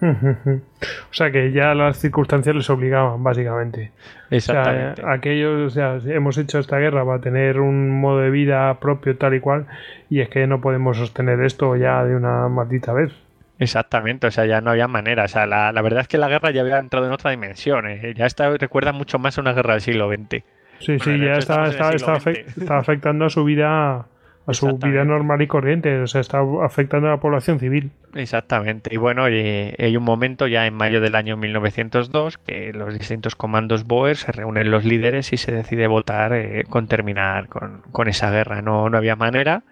o 0.00 1.12
sea 1.12 1.32
que 1.32 1.50
ya 1.50 1.74
las 1.74 1.98
circunstancias 1.98 2.54
les 2.54 2.70
obligaban, 2.70 3.24
básicamente. 3.24 3.90
Exactamente. 4.30 5.02
O 5.02 5.04
sea, 5.06 5.12
aquellos, 5.12 5.60
o 5.66 5.70
sea, 5.70 5.98
hemos 6.14 6.38
hecho 6.38 6.60
esta 6.60 6.78
guerra 6.78 7.04
para 7.04 7.20
tener 7.20 7.58
un 7.58 8.00
modo 8.00 8.20
de 8.20 8.30
vida 8.30 8.78
propio 8.78 9.16
tal 9.16 9.34
y 9.34 9.40
cual, 9.40 9.66
y 10.08 10.20
es 10.20 10.28
que 10.28 10.46
no 10.46 10.60
podemos 10.60 10.98
sostener 10.98 11.40
esto 11.40 11.74
ya 11.74 12.04
de 12.04 12.14
una 12.14 12.48
maldita 12.48 12.92
vez. 12.92 13.12
Exactamente, 13.60 14.26
o 14.26 14.30
sea, 14.30 14.46
ya 14.46 14.60
no 14.60 14.70
había 14.70 14.88
manera. 14.88 15.24
O 15.24 15.28
sea, 15.28 15.46
la, 15.46 15.70
la 15.70 15.82
verdad 15.82 16.00
es 16.00 16.08
que 16.08 16.18
la 16.18 16.28
guerra 16.28 16.50
ya 16.50 16.62
había 16.62 16.78
entrado 16.78 17.06
en 17.06 17.12
otra 17.12 17.30
dimensión. 17.30 17.86
eh. 17.86 18.14
Ya 18.16 18.26
está, 18.26 18.50
recuerda 18.56 18.92
mucho 18.92 19.18
más 19.18 19.38
a 19.38 19.40
una 19.42 19.52
guerra 19.52 19.74
del 19.74 19.82
siglo 19.82 20.08
XX. 20.08 20.42
Sí, 20.80 20.96
Bueno, 20.96 21.04
sí, 21.04 21.18
ya 21.20 21.32
está, 21.34 21.66
está, 21.66 22.78
afectando 22.78 23.26
a 23.26 23.30
su 23.30 23.44
vida, 23.44 24.06
a 24.46 24.54
su 24.54 24.78
vida 24.78 25.04
normal 25.04 25.42
y 25.42 25.46
corriente, 25.46 26.00
o 26.00 26.06
sea, 26.06 26.22
está 26.22 26.40
afectando 26.64 27.08
a 27.08 27.10
la 27.10 27.16
población 27.20 27.58
civil. 27.60 27.90
Exactamente. 28.14 28.92
Y 28.92 28.96
bueno, 28.96 29.28
y- 29.28 29.74
hay 29.78 29.96
un 29.96 30.02
momento 30.04 30.46
ya 30.46 30.66
en 30.66 30.72
mayo 30.74 31.02
del 31.02 31.14
año 31.14 31.36
1902 31.36 32.38
que 32.38 32.72
los 32.72 32.94
distintos 32.98 33.36
comandos 33.36 33.84
Boer 33.84 34.16
se 34.16 34.32
reúnen 34.32 34.70
los 34.70 34.84
líderes 34.86 35.32
y 35.34 35.36
se 35.36 35.52
decide 35.52 35.86
votar 35.86 36.32
eh, 36.32 36.64
con 36.68 36.86
terminar 36.88 37.48
con, 37.48 37.82
con 37.92 38.08
esa 38.08 38.30
guerra. 38.30 38.62
No, 38.62 38.88
no 38.88 38.96
había 38.96 39.16
manera. 39.16 39.62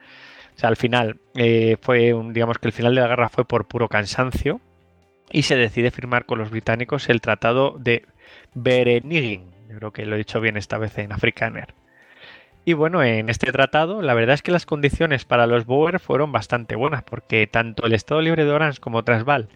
O 0.59 0.61
sea, 0.61 0.71
al 0.71 0.77
final 0.77 1.21
eh, 1.37 1.77
fue 1.81 2.13
un, 2.13 2.33
digamos 2.33 2.59
que 2.59 2.67
el 2.67 2.73
final 2.73 2.93
de 2.93 3.01
la 3.01 3.07
guerra 3.07 3.29
fue 3.29 3.45
por 3.45 3.69
puro 3.69 3.89
cansancio 3.89 4.61
y 5.31 5.43
se 5.43 5.55
decide 5.55 5.93
firmar 5.93 6.27
con 6.27 6.41
los 6.41 6.51
británicos 6.51 7.09
el 7.09 7.21
tratado 7.21 7.77
de 7.79 8.05
Bereniging. 8.55 9.53
Yo 9.69 9.77
creo 9.77 9.93
que 9.93 10.05
lo 10.05 10.17
he 10.17 10.19
dicho 10.19 10.41
bien 10.41 10.57
esta 10.57 10.77
vez 10.77 10.99
en 10.99 11.13
Afrikaner. 11.13 11.75
Y 12.65 12.73
bueno, 12.73 13.05
en 13.05 13.29
este 13.29 13.53
tratado, 13.53 14.03
la 14.03 14.15
verdad 14.15 14.35
es 14.35 14.43
que 14.43 14.51
las 14.51 14.67
condiciones 14.67 15.25
para 15.25 15.47
los 15.47 15.65
Boer 15.65 16.01
fueron 16.01 16.33
bastante 16.33 16.75
buenas, 16.75 17.05
porque 17.05 17.47
tanto 17.47 17.87
el 17.87 17.93
Estado 17.95 18.21
Libre 18.21 18.45
de 18.45 18.51
Orange 18.51 18.81
como 18.81 19.05
Transvaal 19.05 19.49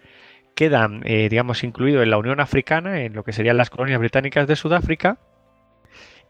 quedan, 0.54 1.02
eh, 1.04 1.28
digamos, 1.28 1.64
incluidos 1.64 2.04
en 2.04 2.10
la 2.10 2.18
Unión 2.18 2.38
Africana, 2.38 3.00
en 3.00 3.14
lo 3.14 3.24
que 3.24 3.32
serían 3.32 3.56
las 3.56 3.70
colonias 3.70 3.98
británicas 3.98 4.46
de 4.46 4.54
Sudáfrica, 4.54 5.18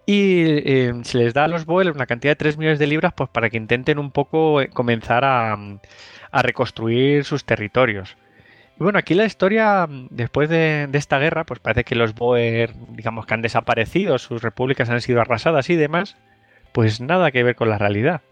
y 0.06 0.44
eh, 0.44 0.92
se 1.04 1.18
les 1.18 1.34
da 1.34 1.44
a 1.44 1.48
los 1.48 1.64
Boer 1.64 1.90
una 1.90 2.06
cantidad 2.06 2.32
de 2.32 2.36
3 2.36 2.58
millones 2.58 2.78
de 2.78 2.86
libras 2.86 3.12
pues, 3.14 3.30
para 3.30 3.50
que 3.50 3.56
intenten 3.56 3.98
un 3.98 4.10
poco 4.10 4.60
eh, 4.60 4.68
comenzar 4.68 5.24
a, 5.24 5.56
a 6.32 6.42
reconstruir 6.42 7.24
sus 7.24 7.44
territorios. 7.44 8.16
Y 8.80 8.82
bueno, 8.82 8.98
aquí 8.98 9.14
la 9.14 9.26
historia, 9.26 9.86
después 10.10 10.48
de, 10.48 10.88
esta 10.92 11.18
guerra, 11.18 11.44
pues 11.44 11.60
parece 11.60 11.84
que 11.84 11.94
los 11.94 12.14
Boer, 12.14 12.72
digamos 12.88 13.26
que 13.26 13.34
han 13.34 13.42
desaparecido, 13.42 14.18
sus 14.18 14.42
repúblicas 14.42 14.90
han 14.90 15.00
sido 15.00 15.20
arrasadas 15.20 15.70
y 15.70 15.76
demás, 15.76 16.16
pues 16.72 17.00
nada 17.00 17.30
que 17.30 17.42
ver 17.42 17.54
con 17.54 17.68
la 17.68 17.78
realidad. 17.78 18.22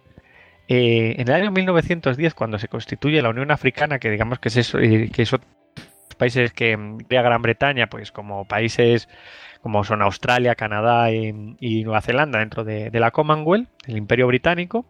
Eh, 0.66 1.16
en 1.18 1.28
el 1.28 1.34
año 1.34 1.50
1910, 1.50 2.34
cuando 2.34 2.58
se 2.58 2.68
constituye 2.68 3.22
la 3.22 3.28
Unión 3.28 3.50
Africana, 3.50 3.98
que 3.98 4.10
digamos 4.10 4.38
que 4.38 4.48
es 4.48 4.56
eso, 4.56 4.78
que 4.78 5.26
son 5.26 5.40
países 6.16 6.52
que 6.52 6.78
crea 7.08 7.22
Gran 7.22 7.42
Bretaña, 7.42 7.88
pues 7.88 8.12
como 8.12 8.44
países 8.44 9.08
como 9.62 9.84
son 9.84 10.02
Australia, 10.02 10.54
Canadá 10.54 11.10
y, 11.12 11.84
Nueva 11.84 12.00
Zelanda 12.00 12.38
dentro 12.38 12.64
de, 12.64 12.90
la 12.92 13.10
Commonwealth, 13.10 13.68
el 13.86 13.96
Imperio 13.96 14.26
Británico, 14.26 14.86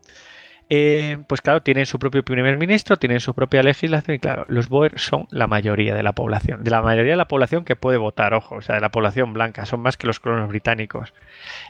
eh, 0.72 1.18
pues 1.28 1.40
claro, 1.40 1.62
tienen 1.62 1.84
su 1.84 1.98
propio 1.98 2.24
primer 2.24 2.56
ministro, 2.56 2.96
tienen 2.96 3.18
su 3.18 3.34
propia 3.34 3.62
legislación 3.62 4.14
y 4.14 4.18
claro, 4.20 4.44
los 4.48 4.68
Boer 4.68 5.00
son 5.00 5.26
la 5.30 5.48
mayoría 5.48 5.96
de 5.96 6.04
la 6.04 6.12
población, 6.12 6.62
de 6.62 6.70
la 6.70 6.80
mayoría 6.80 7.14
de 7.14 7.16
la 7.16 7.26
población 7.26 7.64
que 7.64 7.74
puede 7.74 7.98
votar, 7.98 8.34
ojo, 8.34 8.56
o 8.56 8.62
sea, 8.62 8.76
de 8.76 8.80
la 8.80 8.90
población 8.90 9.32
blanca, 9.32 9.66
son 9.66 9.80
más 9.80 9.96
que 9.96 10.06
los 10.06 10.20
colonos 10.20 10.48
británicos. 10.48 11.12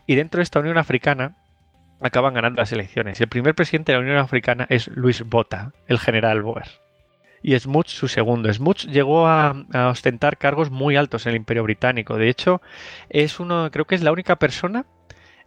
Y 0.07 0.17
dentro 0.17 0.39
de 0.39 0.43
esta 0.43 0.61
Unión 0.61 0.77
Africana, 0.77 1.37
acaban 2.01 2.35
ganando 2.35 2.61
las 2.61 2.73
elecciones. 2.73 3.21
El 3.21 3.29
primer 3.29 3.55
presidente 3.55 3.93
de 3.93 3.99
la 3.99 4.05
Unión 4.05 4.17
Africana 4.19 4.67
es 4.69 4.89
Luis 4.89 5.23
Botha, 5.23 5.73
el 5.87 5.99
general 5.99 6.43
Boer. 6.43 6.80
Y 7.43 7.59
Smuts 7.59 7.93
su 7.93 8.09
segundo. 8.09 8.53
Smuts 8.53 8.87
llegó 8.87 9.27
a, 9.27 9.55
ostentar 9.91 10.39
cargos 10.39 10.71
muy 10.71 10.97
altos 10.97 11.27
en 11.27 11.31
el 11.31 11.37
Imperio 11.37 11.63
Británico. 11.63 12.17
De 12.17 12.29
hecho, 12.29 12.61
es 13.09 13.41
uno, 13.41 13.71
creo 13.71 13.87
que 13.87 13.95
es 13.95 14.03
la 14.03 14.13
única 14.13 14.37
persona 14.37 14.87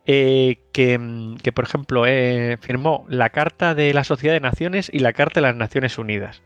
eh, 0.06 0.60
que, 0.72 1.36
que, 1.42 1.52
por 1.52 1.66
ejemplo, 1.66 2.06
eh, 2.06 2.58
firmó 2.62 3.06
la 3.10 3.30
Carta 3.30 3.76
de 3.76 3.94
la 3.94 4.04
Sociedad 4.04 4.34
de 4.34 4.40
Naciones 4.40 4.90
y 4.92 5.00
la 5.00 5.14
Carta 5.14 5.40
de 5.40 5.48
las 5.48 5.56
Naciones 5.56 5.98
Unidas. 5.98 6.42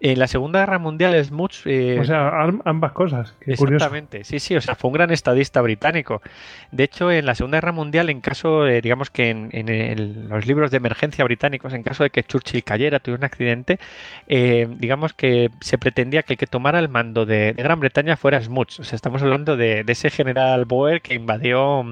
En 0.00 0.18
la 0.18 0.28
Segunda 0.28 0.60
Guerra 0.60 0.78
Mundial, 0.78 1.24
Smuts. 1.24 1.62
Eh, 1.66 1.98
o 2.00 2.04
sea, 2.04 2.46
ambas 2.64 2.92
cosas. 2.92 3.34
Qué 3.40 3.52
exactamente, 3.52 4.18
curioso. 4.18 4.30
sí, 4.30 4.38
sí, 4.38 4.56
o 4.56 4.60
sea, 4.60 4.76
fue 4.76 4.88
un 4.88 4.94
gran 4.94 5.10
estadista 5.10 5.60
británico. 5.60 6.22
De 6.70 6.84
hecho, 6.84 7.10
en 7.10 7.26
la 7.26 7.34
Segunda 7.34 7.56
Guerra 7.56 7.72
Mundial, 7.72 8.08
en 8.08 8.20
caso, 8.20 8.66
eh, 8.68 8.80
digamos 8.80 9.10
que 9.10 9.30
en, 9.30 9.50
en, 9.52 10.28
los 10.28 10.46
libros 10.46 10.70
de 10.70 10.76
emergencia 10.76 11.24
británicos, 11.24 11.74
en 11.74 11.82
caso 11.82 12.04
de 12.04 12.10
que 12.10 12.22
Churchill 12.22 12.62
cayera, 12.62 13.00
tuviera 13.00 13.18
un 13.18 13.24
accidente, 13.24 13.80
eh, 14.28 14.68
digamos 14.78 15.14
que 15.14 15.50
se 15.60 15.78
pretendía 15.78 16.22
que 16.22 16.34
el 16.34 16.38
que 16.38 16.46
tomara 16.46 16.78
el 16.78 16.88
mando 16.88 17.26
de, 17.26 17.52
de 17.52 17.62
Gran 17.62 17.80
Bretaña 17.80 18.16
fuera 18.16 18.40
Smuts. 18.40 18.80
O 18.80 18.84
sea, 18.84 18.94
estamos 18.94 19.22
hablando 19.22 19.56
de, 19.56 19.82
de 19.82 19.92
ese 19.92 20.10
general 20.10 20.64
Boer 20.64 21.02
que 21.02 21.14
invadió 21.14 21.84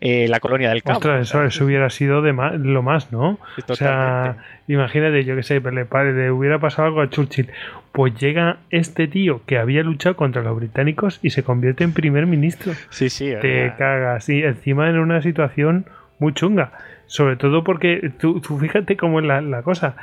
eh, 0.00 0.28
la 0.28 0.40
colonia 0.40 0.68
del 0.68 0.82
campo. 0.82 0.98
Ostras, 0.98 1.28
eso, 1.28 1.44
eso, 1.44 1.64
hubiera 1.64 1.88
sido 1.90 2.22
de 2.22 2.32
más, 2.32 2.54
lo 2.54 2.82
más, 2.82 3.10
¿no? 3.10 3.38
O 3.68 3.74
sea, 3.74 4.36
imagínate, 4.68 5.24
yo 5.24 5.34
que 5.34 5.42
sé, 5.42 5.60
le, 5.60 5.86
le 6.12 6.30
hubiera 6.30 6.58
pasado 6.60 6.86
algo 6.86 7.00
a 7.00 7.10
Churchill 7.10 7.50
pues 7.92 8.14
llega 8.14 8.58
este 8.70 9.08
tío 9.08 9.42
que 9.44 9.58
había 9.58 9.82
luchado 9.82 10.14
contra 10.14 10.42
los 10.42 10.54
británicos 10.56 11.18
y 11.20 11.30
se 11.30 11.42
convierte 11.42 11.82
en 11.82 11.92
primer 11.92 12.26
ministro. 12.26 12.74
Sí, 12.90 13.08
sí. 13.08 13.32
Te 13.40 13.64
era... 13.64 13.76
cagas. 13.76 14.28
Y 14.28 14.44
encima 14.44 14.88
en 14.88 14.98
una 14.98 15.20
situación 15.20 15.86
muy 16.20 16.32
chunga. 16.32 16.72
Sobre 17.06 17.36
todo 17.36 17.64
porque 17.64 18.12
tú, 18.20 18.40
tú 18.40 18.58
fíjate 18.58 18.96
cómo 18.96 19.18
es 19.18 19.26
la, 19.26 19.40
la 19.40 19.62
cosa. 19.62 19.96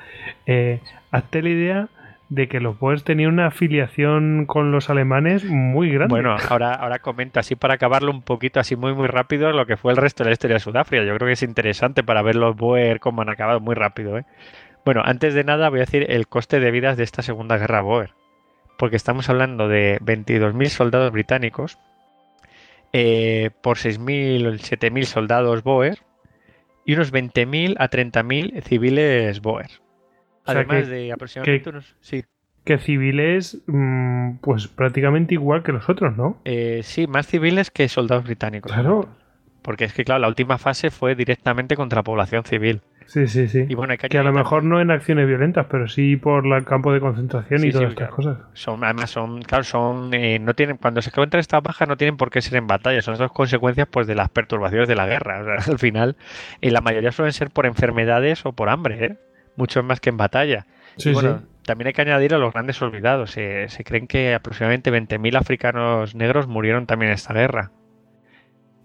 Eh, 0.45 0.81
hazte 1.11 1.41
la 1.41 1.49
idea 1.49 1.87
de 2.29 2.47
que 2.47 2.59
los 2.59 2.79
Boers 2.79 3.03
tenían 3.03 3.33
una 3.33 3.47
afiliación 3.47 4.45
con 4.47 4.71
los 4.71 4.89
alemanes 4.89 5.45
muy 5.45 5.91
grande. 5.91 6.13
Bueno, 6.13 6.35
ahora, 6.49 6.73
ahora 6.73 6.99
comento 6.99 7.39
así 7.39 7.55
para 7.55 7.75
acabarlo 7.75 8.11
un 8.11 8.21
poquito, 8.21 8.59
así 8.59 8.75
muy 8.75 8.93
muy 8.93 9.07
rápido, 9.07 9.51
lo 9.51 9.65
que 9.65 9.77
fue 9.77 9.91
el 9.91 9.97
resto 9.97 10.23
de 10.23 10.29
la 10.29 10.33
historia 10.33 10.55
de 10.55 10.59
Sudáfrica. 10.59 11.03
Yo 11.03 11.15
creo 11.15 11.27
que 11.27 11.33
es 11.33 11.43
interesante 11.43 12.03
para 12.03 12.21
ver 12.21 12.35
los 12.35 12.55
Boer 12.55 12.99
cómo 12.99 13.21
han 13.21 13.29
acabado 13.29 13.59
muy 13.59 13.75
rápido, 13.75 14.17
¿eh? 14.17 14.25
Bueno, 14.85 15.01
antes 15.03 15.33
de 15.33 15.43
nada 15.43 15.69
voy 15.69 15.79
a 15.79 15.85
decir 15.85 16.05
el 16.09 16.27
coste 16.27 16.59
de 16.59 16.71
vidas 16.71 16.95
de 16.95 17.03
esta 17.03 17.23
Segunda 17.23 17.57
Guerra 17.57 17.81
Boer. 17.81 18.13
Porque 18.77 18.95
estamos 18.95 19.29
hablando 19.29 19.67
de 19.67 19.99
22.000 20.01 20.67
soldados 20.67 21.11
británicos 21.11 21.79
eh, 22.93 23.49
por 23.61 23.77
6.000 23.77 24.47
o 24.47 24.51
7.000 24.51 25.03
soldados 25.05 25.63
Boer 25.63 25.99
y 26.85 26.93
unos 26.93 27.11
20.000 27.11 27.75
a 27.79 27.89
30.000 27.89 28.61
civiles 28.61 29.41
Boer. 29.41 29.84
O 30.45 30.51
sea, 30.51 30.61
Además 30.61 30.83
que, 30.83 30.89
de 30.89 31.11
aproximadamente 31.11 31.63
que, 31.63 31.69
unos... 31.69 31.95
Sí. 32.01 32.23
Que 32.63 32.77
civiles, 32.77 33.61
mmm, 33.67 34.37
pues 34.41 34.67
prácticamente 34.67 35.35
igual 35.35 35.63
que 35.63 35.71
los 35.71 35.87
otros, 35.89 36.15
¿no? 36.17 36.39
Eh, 36.45 36.81
sí, 36.83 37.07
más 37.07 37.27
civiles 37.27 37.69
que 37.71 37.87
soldados 37.87 38.23
británicos. 38.23 38.71
Claro. 38.71 39.07
Porque 39.61 39.85
es 39.85 39.93
que, 39.93 40.03
claro, 40.03 40.19
la 40.19 40.27
última 40.27 40.57
fase 40.57 40.91
fue 40.91 41.15
directamente 41.15 41.75
contra 41.75 41.99
la 41.99 42.03
población 42.03 42.43
civil. 42.43 42.81
Sí, 43.07 43.27
sí, 43.27 43.47
sí. 43.47 43.65
Y 43.69 43.75
bueno, 43.75 43.91
hay 43.91 43.97
que, 43.97 44.09
que, 44.09 44.17
a 44.17 44.23
lo 44.23 44.33
mejor 44.33 44.63
no 44.63 44.81
en 44.81 44.91
acciones 44.91 45.27
violentas, 45.27 45.67
pero 45.69 45.87
sí 45.87 46.15
por 46.17 46.45
el 46.45 46.65
campo 46.65 46.91
de 46.91 46.99
concentración 46.99 47.59
sí, 47.59 47.67
y 47.67 47.71
todas 47.71 47.87
sí, 47.87 47.89
estas 47.89 48.09
claro. 48.09 48.15
cosas. 48.15 48.37
Son, 48.53 48.83
además, 48.83 49.09
son, 49.11 49.41
claro, 49.41 49.63
son, 49.63 50.13
eh, 50.13 50.39
no 50.39 50.53
tienen, 50.53 50.77
cuando 50.77 51.01
se 51.01 51.09
encuentran 51.09 51.39
estas 51.39 51.61
bajas 51.61 51.87
no 51.87 51.97
tienen 51.97 52.17
por 52.17 52.31
qué 52.31 52.41
ser 52.41 52.57
en 52.57 52.67
batalla, 52.67 53.01
son 53.01 53.13
esas 53.13 53.31
consecuencias 53.31 53.87
pues 53.89 54.07
de 54.07 54.15
las 54.15 54.29
perturbaciones 54.29 54.87
de 54.87 54.95
la 54.95 55.05
guerra. 55.05 55.41
O 55.41 55.45
sea, 55.45 55.55
al 55.73 55.79
final, 55.79 56.15
y 56.61 56.71
la 56.71 56.81
mayoría 56.81 57.11
suelen 57.11 57.33
ser 57.33 57.51
por 57.51 57.65
enfermedades 57.65 58.45
o 58.45 58.53
por 58.53 58.69
hambre, 58.69 59.05
¿eh? 59.05 59.17
Mucho 59.55 59.83
más 59.83 59.99
que 59.99 60.09
en 60.09 60.17
batalla. 60.17 60.65
Sí, 60.97 61.09
y 61.09 61.13
bueno, 61.13 61.39
sí. 61.39 61.45
también 61.63 61.87
hay 61.87 61.93
que 61.93 62.01
añadir 62.01 62.33
a 62.33 62.37
los 62.37 62.53
grandes 62.53 62.81
olvidados. 62.81 63.31
Se, 63.31 63.69
se 63.69 63.83
creen 63.83 64.07
que 64.07 64.33
aproximadamente 64.33 64.91
20.000 64.91 65.37
africanos 65.37 66.15
negros 66.15 66.47
murieron 66.47 66.85
también 66.85 67.11
en 67.11 67.15
esta 67.15 67.33
guerra. 67.33 67.71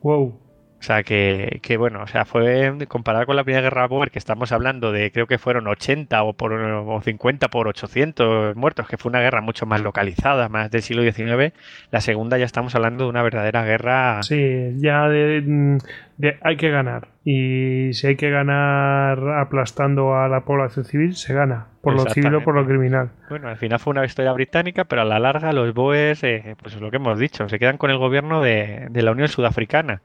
Wow. 0.02 0.50
O 0.81 0.83
sea, 0.83 1.02
que, 1.02 1.60
que, 1.62 1.76
bueno, 1.76 2.02
o 2.02 2.07
sea, 2.07 2.25
fue 2.25 2.73
comparado 2.89 3.26
con 3.26 3.36
la 3.36 3.44
Primera 3.44 3.60
Guerra 3.60 3.86
Boer, 3.86 4.10
que 4.10 4.18
estamos 4.18 4.50
hablando 4.50 4.92
de, 4.92 5.12
creo 5.12 5.26
que 5.26 5.36
fueron 5.36 5.68
80 5.68 6.23
o, 6.23 6.33
por, 6.33 6.55
o 6.55 7.00
50 7.02 7.49
por 7.49 7.68
800 7.68 8.57
muertos, 8.57 8.89
que 8.89 8.97
fue 8.97 9.10
una 9.10 9.20
guerra 9.20 9.42
mucho 9.42 9.67
más 9.67 9.83
localizada, 9.83 10.49
más 10.49 10.70
del 10.70 10.81
siglo 10.81 11.02
XIX. 11.02 11.52
La 11.91 12.00
segunda 12.00 12.39
ya 12.39 12.47
estamos 12.47 12.75
hablando 12.75 13.05
de 13.05 13.10
una 13.10 13.23
verdadera 13.23 13.62
guerra. 13.62 14.23
Sí, 14.23 14.73
ya 14.76 15.07
de, 15.09 15.78
de 16.17 16.39
hay 16.41 16.57
que 16.57 16.70
ganar. 16.70 17.09
Y 17.26 17.92
si 17.92 18.07
hay 18.07 18.17
que 18.17 18.31
ganar 18.31 19.18
aplastando 19.39 20.15
a 20.15 20.28
la 20.28 20.47
población 20.47 20.86
civil, 20.86 21.15
se 21.15 21.34
gana. 21.34 21.67
Por 21.83 21.94
lo 21.94 22.10
civil 22.10 22.34
o 22.36 22.42
por 22.42 22.55
lo 22.55 22.67
criminal. 22.67 23.10
Bueno, 23.28 23.49
al 23.49 23.59
final 23.59 23.78
fue 23.78 23.91
una 23.91 24.07
historia 24.07 24.33
británica, 24.33 24.84
pero 24.84 25.02
a 25.02 25.05
la 25.05 25.18
larga 25.18 25.52
los 25.52 25.75
Boers, 25.75 26.25
eh, 26.25 26.57
pues 26.62 26.75
es 26.75 26.81
lo 26.81 26.91
que 26.91 26.97
hemos 26.97 27.18
dicho, 27.18 27.47
se 27.50 27.59
quedan 27.59 27.76
con 27.76 27.91
el 27.91 27.99
gobierno 27.99 28.41
de, 28.41 28.86
de 28.91 29.02
la 29.02 29.12
Unión 29.12 29.28
Sudafricana. 29.28 30.00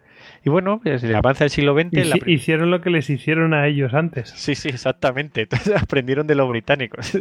Y 0.46 0.52
bueno, 0.52 0.80
desde 0.84 1.08
el 1.08 1.16
avance 1.16 1.44
del 1.44 1.50
siglo 1.50 1.74
XX... 1.74 1.92
Hici 1.92 2.10
la... 2.10 2.32
Hicieron 2.32 2.70
lo 2.70 2.80
que 2.80 2.92
les 2.92 3.10
hicieron 3.10 3.56
a 3.56 3.66
ellos 3.66 3.96
antes. 3.96 4.30
Sí, 4.30 4.54
sí, 4.54 4.70
exactamente. 4.70 5.42
Entonces 5.50 5.76
aprendieron 5.76 6.28
de 6.28 6.36
los 6.36 6.48
británicos. 6.48 7.18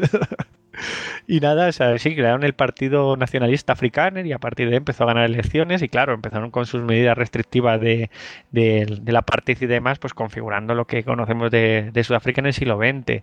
y 1.27 1.41
nada, 1.41 1.69
o 1.69 1.73
sea, 1.73 1.97
sí, 1.97 2.15
crearon 2.15 2.45
el 2.45 2.53
Partido 2.53 3.17
Nacionalista 3.17 3.73
Africano 3.73 4.21
y 4.21 4.33
a 4.33 4.39
partir 4.39 4.69
de 4.69 4.75
ahí 4.75 4.77
empezó 4.77 5.05
a 5.05 5.07
ganar 5.07 5.25
elecciones 5.25 5.81
y 5.81 5.89
claro, 5.89 6.13
empezaron 6.13 6.51
con 6.51 6.67
sus 6.67 6.83
medidas 6.83 7.17
restrictivas 7.17 7.81
de, 7.81 8.11
de, 8.51 8.99
de 9.01 9.13
la 9.13 9.23
partido 9.23 9.65
y 9.65 9.69
demás, 9.69 9.99
pues 9.99 10.13
configurando 10.13 10.75
lo 10.75 10.87
que 10.87 11.03
conocemos 11.03 11.51
de, 11.51 11.93
de, 11.95 12.05
Sudáfrica 12.05 12.43
en 12.43 12.49
el 12.49 12.53
siglo 12.53 12.77
XX. 12.77 13.23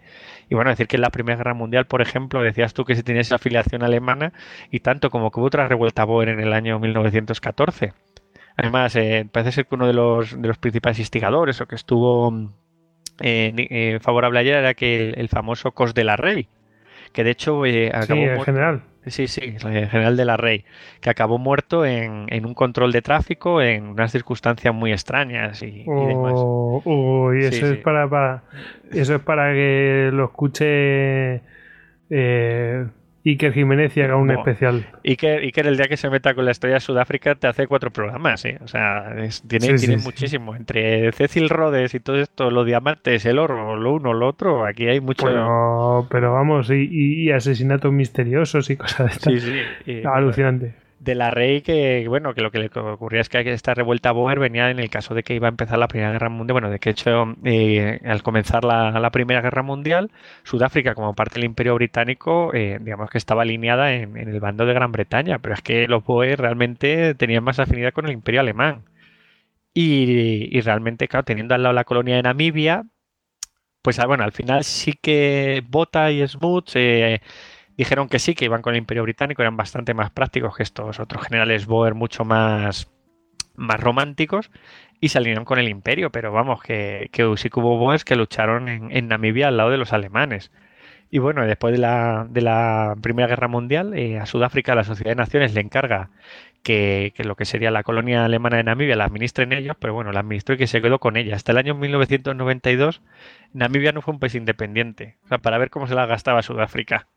Y 0.50 0.56
bueno, 0.56 0.72
decir 0.72 0.88
que 0.88 0.96
en 0.96 1.04
la 1.04 1.12
Primera 1.12 1.38
Guerra 1.38 1.54
Mundial, 1.54 1.86
por 1.86 2.02
ejemplo, 2.02 2.42
decías 2.42 2.74
tú 2.74 2.86
que 2.86 2.96
se 2.96 3.04
tenía 3.04 3.22
esa 3.22 3.36
afiliación 3.36 3.84
alemana 3.84 4.34
y 4.72 4.80
tanto 4.80 5.12
como 5.12 5.30
que 5.30 5.40
hubo 5.40 5.46
otra 5.46 5.68
revuelta 5.68 6.06
Boer 6.06 6.30
en 6.30 6.40
el 6.40 6.54
año 6.54 6.80
1914. 6.80 7.94
Además, 8.58 8.96
eh, 8.96 9.28
parece 9.32 9.52
ser 9.52 9.66
que 9.66 9.76
uno 9.76 9.88
de 9.88 9.94
los, 9.94 10.40
de 10.40 10.48
los 10.48 10.58
principales 10.58 11.00
instigadores 11.00 11.62
o 11.62 11.68
que 11.68 11.76
estuvo 11.76 12.32
eh, 13.22 13.54
eh, 13.58 14.00
favorable 14.02 14.40
ayer 14.40 14.56
era 14.56 14.74
que 14.74 15.10
el, 15.10 15.20
el, 15.20 15.30
famoso 15.30 15.72
Cos 15.72 15.94
de 15.94 16.04
la 16.04 16.18
Rey, 16.18 16.48
que 17.14 17.24
de 17.24 17.32
hecho 17.32 17.64
acabó 17.94 18.22
sí, 18.22 18.28
el 18.28 18.44
general. 18.44 18.84
Sí, 19.08 19.28
sí, 19.28 19.42
el 19.42 19.90
general 19.90 20.16
de 20.16 20.26
la 20.26 20.38
Rey, 20.38 20.64
que 21.00 21.10
acabó 21.10 21.40
muerto 21.40 21.86
en, 21.86 22.28
en, 22.30 22.46
un 22.46 22.54
control 22.54 22.92
de 22.92 23.02
tráfico 23.02 23.60
en 23.60 23.88
unas 23.88 24.12
circunstancias 24.12 24.74
muy 24.76 24.92
extrañas 24.92 25.64
y, 25.64 25.86
oh, 25.88 26.04
y 26.04 26.08
demás. 26.08 26.34
Oh, 26.36 27.34
y 27.34 27.40
eso 27.40 27.52
sí, 27.52 27.66
es 27.66 27.70
sí. 27.72 27.76
Para, 27.78 28.08
para, 28.08 28.44
eso 28.92 29.16
es 29.16 29.22
para 29.22 29.54
que 29.54 30.12
lo 30.14 30.26
escuche 30.26 31.42
eh, 32.12 32.86
Iker 33.26 33.54
Jiménez 33.54 33.96
y 33.98 34.02
haga 34.02 34.16
un 34.16 34.28
no. 34.28 34.34
especial. 34.34 34.86
Iker, 35.06 35.42
Iker, 35.42 35.68
el 35.68 35.78
día 35.78 35.88
que 35.88 35.98
se 35.98 36.10
meta 36.10 36.34
con 36.34 36.46
la 36.46 36.52
historia 36.52 36.76
de 36.76 36.80
Sudáfrica, 36.80 37.36
te 37.36 37.48
hace 37.48 37.68
cuatro 37.68 37.92
programas, 37.92 38.44
¿eh? 38.46 38.58
O 38.64 38.68
sea, 38.68 39.14
es, 39.18 39.44
tiene, 39.48 39.78
sí, 39.78 39.86
tiene 39.86 40.00
sí, 40.00 40.06
muchísimo. 40.06 40.56
Entre 40.56 41.12
Cecil 41.12 41.50
Rhodes 41.50 41.94
y 41.94 42.00
todo 42.00 42.18
esto, 42.18 42.50
los 42.50 42.66
diamantes, 42.66 43.26
el 43.26 43.38
oro, 43.38 43.76
lo 43.76 43.94
uno, 43.94 44.14
lo 44.14 44.28
otro, 44.28 44.66
aquí 44.66 44.88
hay 44.88 45.00
mucho. 45.00 45.26
Pero, 45.26 46.08
pero 46.10 46.34
vamos, 46.34 46.70
y, 46.72 46.88
y, 46.92 47.32
asesinatos 47.32 47.92
misteriosos 47.92 48.70
y 48.70 48.78
cosas 48.78 49.08
de 49.08 49.12
estas. 49.14 49.34
Sí, 49.34 49.40
sí. 49.86 49.92
Y, 49.92 50.04
Alucinante. 50.06 50.81
De 51.02 51.16
la 51.16 51.32
Rey 51.32 51.62
que, 51.62 52.06
bueno, 52.08 52.36
que 52.36 52.42
lo 52.42 52.52
que 52.52 52.60
le 52.60 52.68
ocurría 52.68 53.22
es 53.22 53.30
que 53.30 53.40
esta 53.52 53.74
revuelta 53.74 54.12
Boer 54.12 54.40
venía 54.40 54.70
en 54.70 54.80
el 54.80 54.92
caso 54.92 55.16
de 55.16 55.24
que 55.24 55.34
iba 55.34 55.48
a 55.48 55.50
empezar 55.50 55.80
la 55.80 55.88
Primera 55.88 56.12
Guerra 56.12 56.30
Mundial, 56.30 56.54
bueno, 56.54 56.70
de 56.70 56.80
que 56.80 56.92
hecho 56.92 57.36
eh, 57.44 58.00
al 58.06 58.22
comenzar 58.22 58.64
la, 58.64 59.10
Primera 59.12 59.42
Guerra 59.42 59.64
Mundial, 59.64 60.12
Sudáfrica 60.44 60.94
como 60.94 61.16
parte 61.16 61.36
del 61.36 61.46
Imperio 61.46 61.74
Británico, 61.76 62.52
eh, 62.54 62.78
digamos 62.82 63.10
que 63.10 63.18
estaba 63.18 63.42
alineada 63.42 63.94
en, 63.94 64.16
en, 64.16 64.30
el 64.30 64.40
bando 64.40 64.66
de 64.68 64.74
Gran 64.76 64.92
Bretaña, 64.92 65.40
pero 65.40 65.56
es 65.56 65.62
que 65.62 65.88
los 65.88 66.04
Boer 66.06 66.40
realmente 66.40 67.16
tenían 67.16 67.44
más 67.44 67.60
afinidad 67.60 67.94
con 67.94 68.06
el 68.06 68.12
Imperio 68.12 68.42
Alemán. 68.42 68.84
Y, 69.74 70.56
y 70.56 70.62
realmente, 70.62 71.08
claro, 71.08 71.24
teniendo 71.24 71.56
al 71.56 71.64
lado 71.64 71.74
la 71.74 71.86
colonia 71.86 72.16
de 72.18 72.24
Namibia, 72.24 72.84
pues 73.82 74.00
ah, 74.00 74.06
bueno, 74.06 74.24
al 74.24 74.32
final 74.32 74.64
sí 74.64 74.94
que 74.94 75.64
Bota 75.68 76.12
y 76.12 76.28
Smuts 76.28 76.74
eh, 76.76 77.22
dijeron 77.78 78.10
que 78.10 78.20
sí, 78.20 78.36
que 78.36 78.46
iban 78.46 78.62
con 78.62 78.74
el 78.74 78.80
Imperio 78.80 79.04
Británico, 79.04 79.42
eran 79.42 79.58
bastante 79.58 79.94
más 79.94 80.12
prácticos 80.12 80.56
que 80.56 80.64
estos 80.64 81.00
otros 81.00 81.24
generales 81.24 81.66
Boer 81.66 81.96
mucho 81.96 82.26
más, 82.26 82.90
más 83.56 83.80
románticos 83.80 84.52
y 85.00 85.10
se 85.10 85.18
alinearon 85.18 85.46
con 85.46 85.60
el 85.60 85.70
Imperio, 85.70 86.12
pero 86.12 86.32
vamos, 86.32 86.62
que, 86.62 87.10
que 87.12 87.32
sí 87.38 87.50
que 87.50 87.60
hubo 87.60 87.78
Boers 87.78 88.06
que 88.06 88.16
lucharon 88.16 88.70
en, 88.70 88.96
en, 88.96 89.08
Namibia 89.08 89.48
al 89.48 89.58
lado 89.58 89.72
de 89.72 89.78
los 89.78 89.94
alemanes. 89.94 90.52
Y 91.10 91.20
bueno, 91.20 91.46
después 91.46 91.74
de 91.74 91.80
la, 91.80 92.26
de 92.30 92.42
la 92.42 92.96
Primera 93.02 93.28
Guerra 93.28 93.48
Mundial, 93.48 93.94
eh, 93.98 94.20
a 94.20 94.26
Sudáfrica 94.26 94.76
la 94.76 94.86
Sociedad 94.86 95.12
de 95.12 95.16
Naciones 95.16 95.54
le 95.54 95.62
encarga 95.62 96.10
que, 96.64 97.14
que, 97.16 97.24
lo 97.24 97.36
que 97.36 97.46
sería 97.46 97.72
la 97.72 97.84
colonia 97.84 98.24
alemana 98.24 98.58
de 98.58 98.64
Namibia 98.64 98.96
la 98.96 99.06
administren 99.06 99.52
ellos, 99.52 99.76
pero 99.80 99.94
bueno, 99.94 100.12
la 100.12 100.22
administró 100.22 100.56
y 100.56 100.58
que 100.58 100.68
se 100.68 100.82
quedó 100.82 101.00
con 101.00 101.18
ella. 101.18 101.36
Hasta 101.36 101.52
el 101.52 101.58
año 101.58 101.76
1992, 101.76 103.02
Namibia 103.54 103.92
no 103.92 104.02
fue 104.02 104.14
un 104.14 104.20
país 104.20 104.36
independiente, 104.36 105.18
o 105.26 105.28
sea, 105.28 105.40
para 105.40 105.58
ver 105.58 105.70
cómo 105.70 105.88
se 105.88 105.96
la 105.96 106.06
gastaba 106.06 106.44
Sudáfrica. 106.44 107.08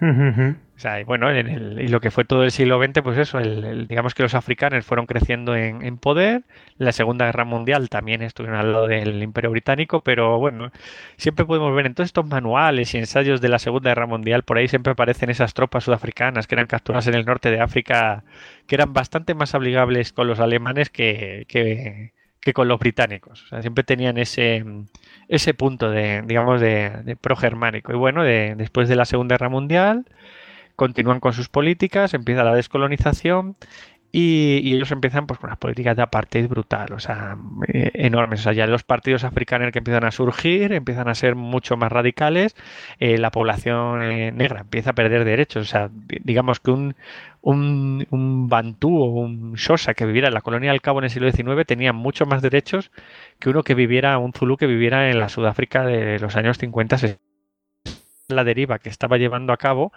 O 0.00 0.78
sea, 0.82 0.98
y 0.98 1.04
bueno, 1.04 1.30
en 1.30 1.46
el, 1.46 1.80
y 1.80 1.88
lo 1.88 2.00
que 2.00 2.10
fue 2.10 2.24
todo 2.24 2.42
el 2.42 2.50
siglo 2.50 2.82
XX, 2.82 3.02
pues 3.02 3.18
eso, 3.18 3.38
el, 3.38 3.86
digamos 3.86 4.14
que 4.14 4.22
los 4.22 4.34
africanos 4.34 4.86
fueron 4.86 5.04
creciendo 5.04 5.54
en, 5.54 5.98
poder. 5.98 6.42
La 6.78 6.92
Segunda 6.92 7.26
Guerra 7.26 7.44
Mundial 7.44 7.90
también 7.90 8.22
estuvieron 8.22 8.58
al 8.58 8.72
lado 8.72 8.86
del 8.86 9.22
Imperio 9.22 9.50
Británico, 9.50 10.00
pero 10.02 10.38
bueno, 10.38 10.72
siempre 11.18 11.44
podemos 11.44 11.74
ver 11.76 11.84
en 11.84 11.94
todos 11.94 12.08
estos 12.08 12.26
manuales 12.26 12.94
y 12.94 12.98
ensayos 12.98 13.42
de 13.42 13.50
la 13.50 13.58
Segunda 13.58 13.90
Guerra 13.90 14.06
Mundial, 14.06 14.42
por 14.42 14.56
ahí 14.56 14.68
siempre 14.68 14.92
aparecen 14.92 15.28
esas 15.28 15.52
tropas 15.52 15.84
sudafricanas 15.84 16.46
que 16.46 16.54
eran 16.54 16.66
capturadas 16.66 17.06
en 17.08 17.14
el 17.14 17.26
norte 17.26 17.50
de 17.50 17.60
África, 17.60 18.24
que 18.66 18.74
eran 18.76 18.94
bastante 18.94 19.34
más 19.34 19.54
amigables 19.54 20.14
con 20.14 20.28
los 20.28 20.40
alemanes 20.40 20.88
que, 20.88 21.44
que, 21.46 22.14
que 22.40 22.52
con 22.52 22.68
los 22.68 22.78
británicos. 22.78 23.44
O 23.44 23.46
sea, 23.48 23.60
siempre 23.62 23.84
tenían 23.84 24.18
ese 24.18 24.64
ese 25.28 25.54
punto 25.54 25.90
de, 25.90 26.22
digamos, 26.26 26.60
de, 26.60 26.90
de 27.04 27.16
progermánico. 27.16 27.92
Y 27.92 27.96
bueno, 27.96 28.24
de, 28.24 28.54
después 28.56 28.88
de 28.88 28.96
la 28.96 29.04
Segunda 29.04 29.34
Guerra 29.34 29.48
Mundial, 29.48 30.06
continúan 30.74 31.20
con 31.20 31.32
sus 31.32 31.48
políticas, 31.48 32.14
empieza 32.14 32.42
la 32.42 32.54
descolonización 32.54 33.56
y, 34.12 34.60
y, 34.64 34.74
ellos 34.74 34.90
empiezan 34.90 35.26
pues 35.26 35.38
con 35.38 35.48
unas 35.48 35.58
políticas 35.58 35.96
de 35.96 36.02
apartheid 36.02 36.48
brutal, 36.48 36.92
o 36.92 36.98
sea, 36.98 37.36
eh, 37.72 37.90
enormes. 37.94 38.40
O 38.40 38.42
sea, 38.42 38.52
ya 38.52 38.66
los 38.66 38.82
partidos 38.82 39.22
africanos 39.22 39.70
que 39.70 39.78
empiezan 39.78 40.04
a 40.04 40.10
surgir, 40.10 40.72
empiezan 40.72 41.08
a 41.08 41.14
ser 41.14 41.36
mucho 41.36 41.76
más 41.76 41.92
radicales, 41.92 42.56
eh, 42.98 43.18
la 43.18 43.30
población 43.30 44.02
eh, 44.02 44.32
negra 44.32 44.62
empieza 44.62 44.90
a 44.90 44.92
perder 44.94 45.24
derechos. 45.24 45.62
O 45.62 45.70
sea, 45.70 45.90
digamos 45.92 46.58
que 46.58 46.72
un, 46.72 46.96
un, 47.40 48.06
un 48.10 48.48
bantú 48.48 48.98
o 48.98 49.04
un 49.04 49.54
Xhosa 49.54 49.94
que 49.94 50.06
viviera 50.06 50.28
en 50.28 50.34
la 50.34 50.40
colonia 50.40 50.72
del 50.72 50.80
Cabo 50.80 50.98
en 50.98 51.04
el 51.04 51.10
siglo 51.10 51.30
XIX 51.30 51.64
tenía 51.64 51.92
mucho 51.92 52.26
más 52.26 52.42
derechos 52.42 52.90
que 53.38 53.50
uno 53.50 53.62
que 53.62 53.74
viviera, 53.74 54.18
un 54.18 54.32
Zulu 54.32 54.56
que 54.56 54.66
viviera 54.66 55.10
en 55.10 55.20
la 55.20 55.28
Sudáfrica 55.28 55.84
de 55.84 56.18
los 56.18 56.34
años 56.36 56.58
50. 56.58 56.96
La 58.28 58.44
deriva 58.44 58.78
que 58.78 58.88
estaba 58.88 59.18
llevando 59.18 59.52
a 59.52 59.56
cabo 59.56 59.92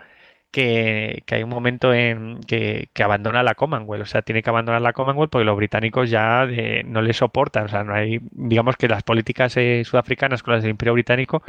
que, 0.54 1.24
que, 1.26 1.36
hay 1.36 1.44
un 1.44 1.50
momento 1.50 1.96
en 1.96 2.40
que, 2.42 2.88
que, 2.94 3.04
abandona 3.04 3.42
la 3.42 3.56
Commonwealth, 3.56 4.04
o 4.04 4.06
sea, 4.06 4.22
tiene 4.22 4.44
que 4.44 4.52
abandonar 4.52 4.84
la 4.84 4.94
Commonwealth 4.94 5.32
porque 5.32 5.46
los 5.46 5.58
británicos 5.58 6.12
ya 6.12 6.46
de, 6.46 6.84
no 6.88 7.02
le 7.02 7.12
soportan, 7.14 7.66
o 7.66 7.68
sea, 7.70 7.84
no 7.84 7.96
hay, 7.96 8.22
digamos 8.32 8.78
que 8.78 8.88
las 8.88 9.02
políticas 9.02 9.58
eh, 9.58 9.82
sudafricanas 9.84 10.44
con 10.44 10.54
las 10.54 10.62
del 10.62 10.70
Imperio 10.70 10.94
Británico 10.94 11.42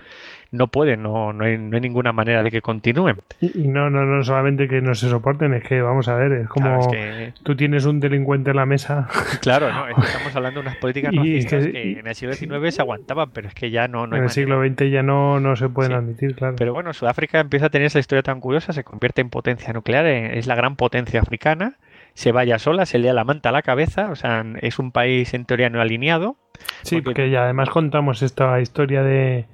no 0.52 0.68
pueden, 0.68 1.02
no, 1.02 1.34
no, 1.34 1.44
hay, 1.44 1.58
no 1.58 1.76
hay 1.76 1.80
ninguna 1.82 2.12
manera 2.12 2.42
de 2.42 2.50
que 2.50 2.62
continúen. 2.62 3.16
Y 3.40 3.68
no, 3.68 3.90
no, 3.90 4.06
no 4.06 4.24
solamente 4.24 4.68
que 4.68 4.80
no 4.80 4.94
se 4.94 5.10
soporten, 5.10 5.52
es 5.52 5.64
que 5.64 5.82
vamos 5.82 6.08
a 6.08 6.14
ver, 6.14 6.32
es 6.32 6.48
como 6.48 6.66
claro, 6.66 6.80
es 6.80 6.86
que... 6.86 7.34
tú 7.42 7.56
tienes 7.56 7.84
un 7.84 8.00
delincuente 8.00 8.50
en 8.50 8.56
la 8.56 8.66
mesa. 8.66 9.08
Claro, 9.40 9.70
no, 9.70 9.88
estamos 9.88 10.34
hablando 10.34 10.60
de 10.60 10.68
unas 10.68 10.78
políticas 10.78 11.12
y 11.12 11.44
que, 11.44 11.98
en 11.98 12.06
el 12.06 12.14
siglo 12.14 12.32
XIX 12.34 12.74
se 12.74 12.80
aguantaban, 12.80 13.30
pero 13.32 13.48
es 13.48 13.54
que 13.54 13.70
ya 13.70 13.88
no. 13.88 14.06
no 14.06 14.16
en 14.16 14.22
el 14.22 14.30
siglo 14.30 14.64
XX 14.64 14.90
ya 14.90 15.02
no, 15.02 15.40
no 15.40 15.56
se 15.56 15.68
pueden 15.68 15.90
sí. 15.90 15.96
admitir, 15.96 16.34
claro. 16.34 16.54
Pero 16.56 16.72
bueno, 16.72 16.92
Sudáfrica 16.94 17.40
empieza 17.40 17.66
a 17.66 17.68
tener 17.68 17.86
esa 17.86 17.98
historia 17.98 18.22
tan 18.22 18.40
curiosa, 18.40 18.72
se 18.72 18.84
convierte 18.94 19.22
en 19.22 19.28
potencia 19.28 19.72
nuclear, 19.72 20.06
es 20.06 20.46
la 20.46 20.54
gran 20.54 20.76
potencia 20.76 21.20
africana, 21.20 21.78
se 22.14 22.30
vaya 22.30 22.60
sola, 22.60 22.86
se 22.86 23.00
le 23.00 23.12
la 23.12 23.24
manta 23.24 23.48
a 23.48 23.52
la 23.52 23.62
cabeza, 23.62 24.08
o 24.10 24.14
sea, 24.14 24.44
es 24.62 24.78
un 24.78 24.92
país 24.92 25.34
en 25.34 25.46
teoría 25.46 25.68
no 25.68 25.80
alineado. 25.80 26.36
Sí, 26.82 26.96
porque, 26.96 27.22
porque 27.22 27.30
ya 27.30 27.42
además 27.42 27.70
contamos 27.70 28.22
esta 28.22 28.60
historia 28.60 29.02
de 29.02 29.46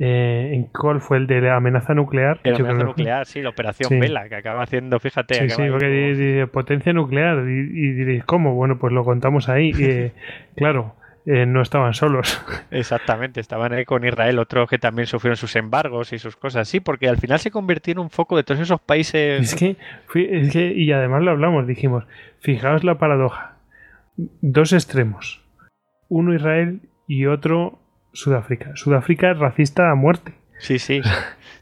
eh, 0.00 0.50
¿en 0.54 0.64
cuál 0.64 1.00
fue 1.00 1.18
el 1.18 1.28
de 1.28 1.40
la 1.40 1.54
amenaza 1.54 1.94
nuclear? 1.94 2.40
La 2.42 2.56
amenaza 2.56 2.84
nuclear, 2.84 3.26
sí, 3.26 3.42
la 3.42 3.50
operación 3.50 3.90
sí. 3.90 4.00
Vela, 4.00 4.28
que 4.28 4.34
acaba 4.34 4.64
haciendo, 4.64 4.98
fíjate. 4.98 5.34
Sí, 5.34 5.50
sí, 5.50 5.62
porque 5.70 5.86
de, 5.86 6.46
potencia 6.48 6.92
nuclear, 6.92 7.44
y, 7.48 7.60
y, 7.60 7.92
diréis, 7.92 8.24
¿cómo? 8.24 8.56
Bueno, 8.56 8.76
pues 8.80 8.92
lo 8.92 9.04
contamos 9.04 9.48
ahí. 9.48 9.72
eh, 9.78 10.12
claro, 10.56 10.96
eh, 11.32 11.46
no 11.46 11.62
estaban 11.62 11.94
solos. 11.94 12.44
Exactamente, 12.72 13.38
estaban 13.38 13.72
ahí 13.72 13.84
con 13.84 14.04
Israel, 14.04 14.40
otros 14.40 14.68
que 14.68 14.78
también 14.78 15.06
sufrieron 15.06 15.36
sus 15.36 15.54
embargos 15.54 16.12
y 16.12 16.18
sus 16.18 16.34
cosas. 16.34 16.68
Sí, 16.68 16.80
porque 16.80 17.08
al 17.08 17.18
final 17.18 17.38
se 17.38 17.52
convirtió 17.52 17.92
en 17.92 18.00
un 18.00 18.10
foco 18.10 18.36
de 18.36 18.42
todos 18.42 18.60
esos 18.60 18.80
países. 18.80 19.40
Es 19.40 19.54
que, 19.54 19.76
es 20.14 20.52
que 20.52 20.72
y 20.72 20.90
además 20.90 21.22
lo 21.22 21.30
hablamos, 21.30 21.68
dijimos, 21.68 22.04
fijaos 22.40 22.82
la 22.82 22.98
paradoja. 22.98 23.58
Dos 24.16 24.72
extremos. 24.72 25.40
Uno 26.08 26.34
Israel 26.34 26.80
y 27.06 27.26
otro 27.26 27.78
Sudáfrica. 28.12 28.72
Sudáfrica 28.74 29.30
es 29.30 29.38
racista 29.38 29.88
a 29.88 29.94
muerte. 29.94 30.34
Sí, 30.58 30.80
sí. 30.80 31.00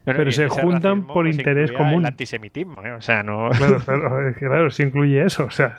Pero, 0.04 0.20
pero 0.20 0.32
se 0.32 0.48
juntan 0.48 1.06
por 1.06 1.28
interés 1.28 1.70
común. 1.70 2.00
El 2.00 2.06
antisemitismo, 2.06 2.82
¿eh? 2.82 2.92
o 2.92 3.02
sea, 3.02 3.22
no. 3.22 3.50
Claro, 3.50 3.78
claro, 3.84 4.34
claro, 4.38 4.70
sí 4.70 4.84
incluye 4.84 5.22
eso, 5.22 5.44
o 5.44 5.50
sea, 5.50 5.76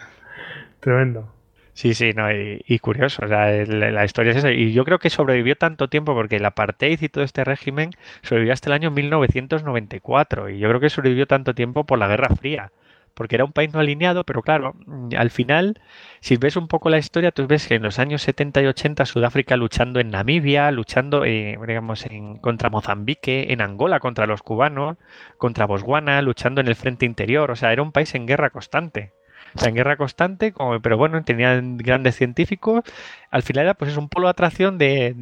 tremendo. 0.82 1.34
Sí, 1.80 1.94
sí, 1.94 2.12
no, 2.14 2.30
y, 2.30 2.62
y 2.68 2.80
curioso, 2.80 3.24
o 3.24 3.28
sea, 3.30 3.52
la, 3.66 4.04
historia 4.04 4.32
es 4.32 4.40
esa. 4.40 4.52
Y 4.52 4.74
yo 4.74 4.84
creo 4.84 5.00
que 5.00 5.10
sobrevivió 5.10 5.56
tanto 5.56 5.88
tiempo 5.88 6.14
porque 6.14 6.36
el 6.36 6.46
apartheid 6.46 7.02
y 7.02 7.08
todo 7.08 7.24
este 7.24 7.46
régimen 7.46 7.92
sobrevivió 8.22 8.52
hasta 8.52 8.68
el 8.70 8.74
año 8.74 8.92
1994. 8.92 10.50
Y 10.50 10.60
yo 10.60 10.68
creo 10.68 10.82
que 10.82 10.90
sobrevivió 10.90 11.26
tanto 11.26 11.56
tiempo 11.56 11.86
por 11.86 11.98
la 11.98 12.10
Guerra 12.10 12.36
Fría 12.36 12.72
porque 13.14 13.36
era 13.36 13.46
un 13.46 13.54
país 13.54 13.74
no 13.74 13.80
alineado, 13.80 14.24
pero 14.26 14.42
claro, 14.42 14.76
al 15.18 15.30
final, 15.30 15.82
si 16.22 16.38
ves 16.38 16.56
un 16.58 16.68
poco 16.68 16.90
la 16.90 16.98
historia, 16.98 17.32
tú 17.32 17.48
ves 17.48 17.68
que 17.68 17.76
en 17.76 17.84
los 17.84 18.00
años 18.00 18.22
70 18.24 18.62
y 18.62 18.66
80 18.68 19.06
Sudáfrica 19.06 19.58
luchando 19.58 20.00
en 20.00 20.10
Namibia, 20.12 20.72
luchando, 20.72 21.26
eh, 21.26 21.58
digamos, 21.68 22.06
en, 22.06 22.38
contra 22.38 22.70
Mozambique, 22.70 23.52
en 23.52 23.62
Angola 23.62 24.00
contra 24.00 24.28
los 24.28 24.42
cubanos, 24.42 24.98
contra 25.38 25.66
Botswana, 25.66 26.22
luchando 26.22 26.62
en 26.62 26.68
el 26.68 26.76
frente 26.76 27.06
interior, 27.06 27.52
o 27.52 27.56
sea, 27.56 27.74
era 27.74 27.82
un 27.82 27.92
país 27.92 28.16
en 28.16 28.26
guerra 28.26 28.52
constante. 28.52 29.12
O 29.56 29.60
sea, 29.60 29.70
en 29.70 29.76
guerra 29.76 29.98
constante, 29.98 30.52
como, 30.54 30.82
pero 30.82 30.98
bueno, 30.98 31.24
tenían 31.24 31.78
grandes 31.78 32.16
científicos. 32.16 32.84
Al 33.32 33.44
final 33.44 33.66
era 33.66 33.74
pues 33.74 33.92
es 33.92 33.98
un 33.98 34.10
polo 34.10 34.28
de 34.28 34.32
atracción 34.32 34.78
de, 34.78 35.16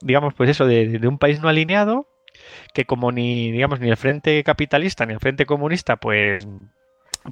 digamos, 0.00 0.34
pues 0.34 0.50
eso, 0.50 0.66
de, 0.66 0.98
de 0.98 1.08
un 1.08 1.18
país 1.18 1.40
no 1.40 1.48
alineado, 1.48 2.08
que 2.74 2.84
como 2.84 3.12
ni, 3.12 3.52
digamos, 3.52 3.80
ni 3.80 3.88
el 3.88 3.96
frente 3.96 4.42
capitalista 4.44 5.06
ni 5.06 5.14
el 5.14 5.20
frente 5.20 5.46
comunista, 5.46 5.96
pues 5.96 6.46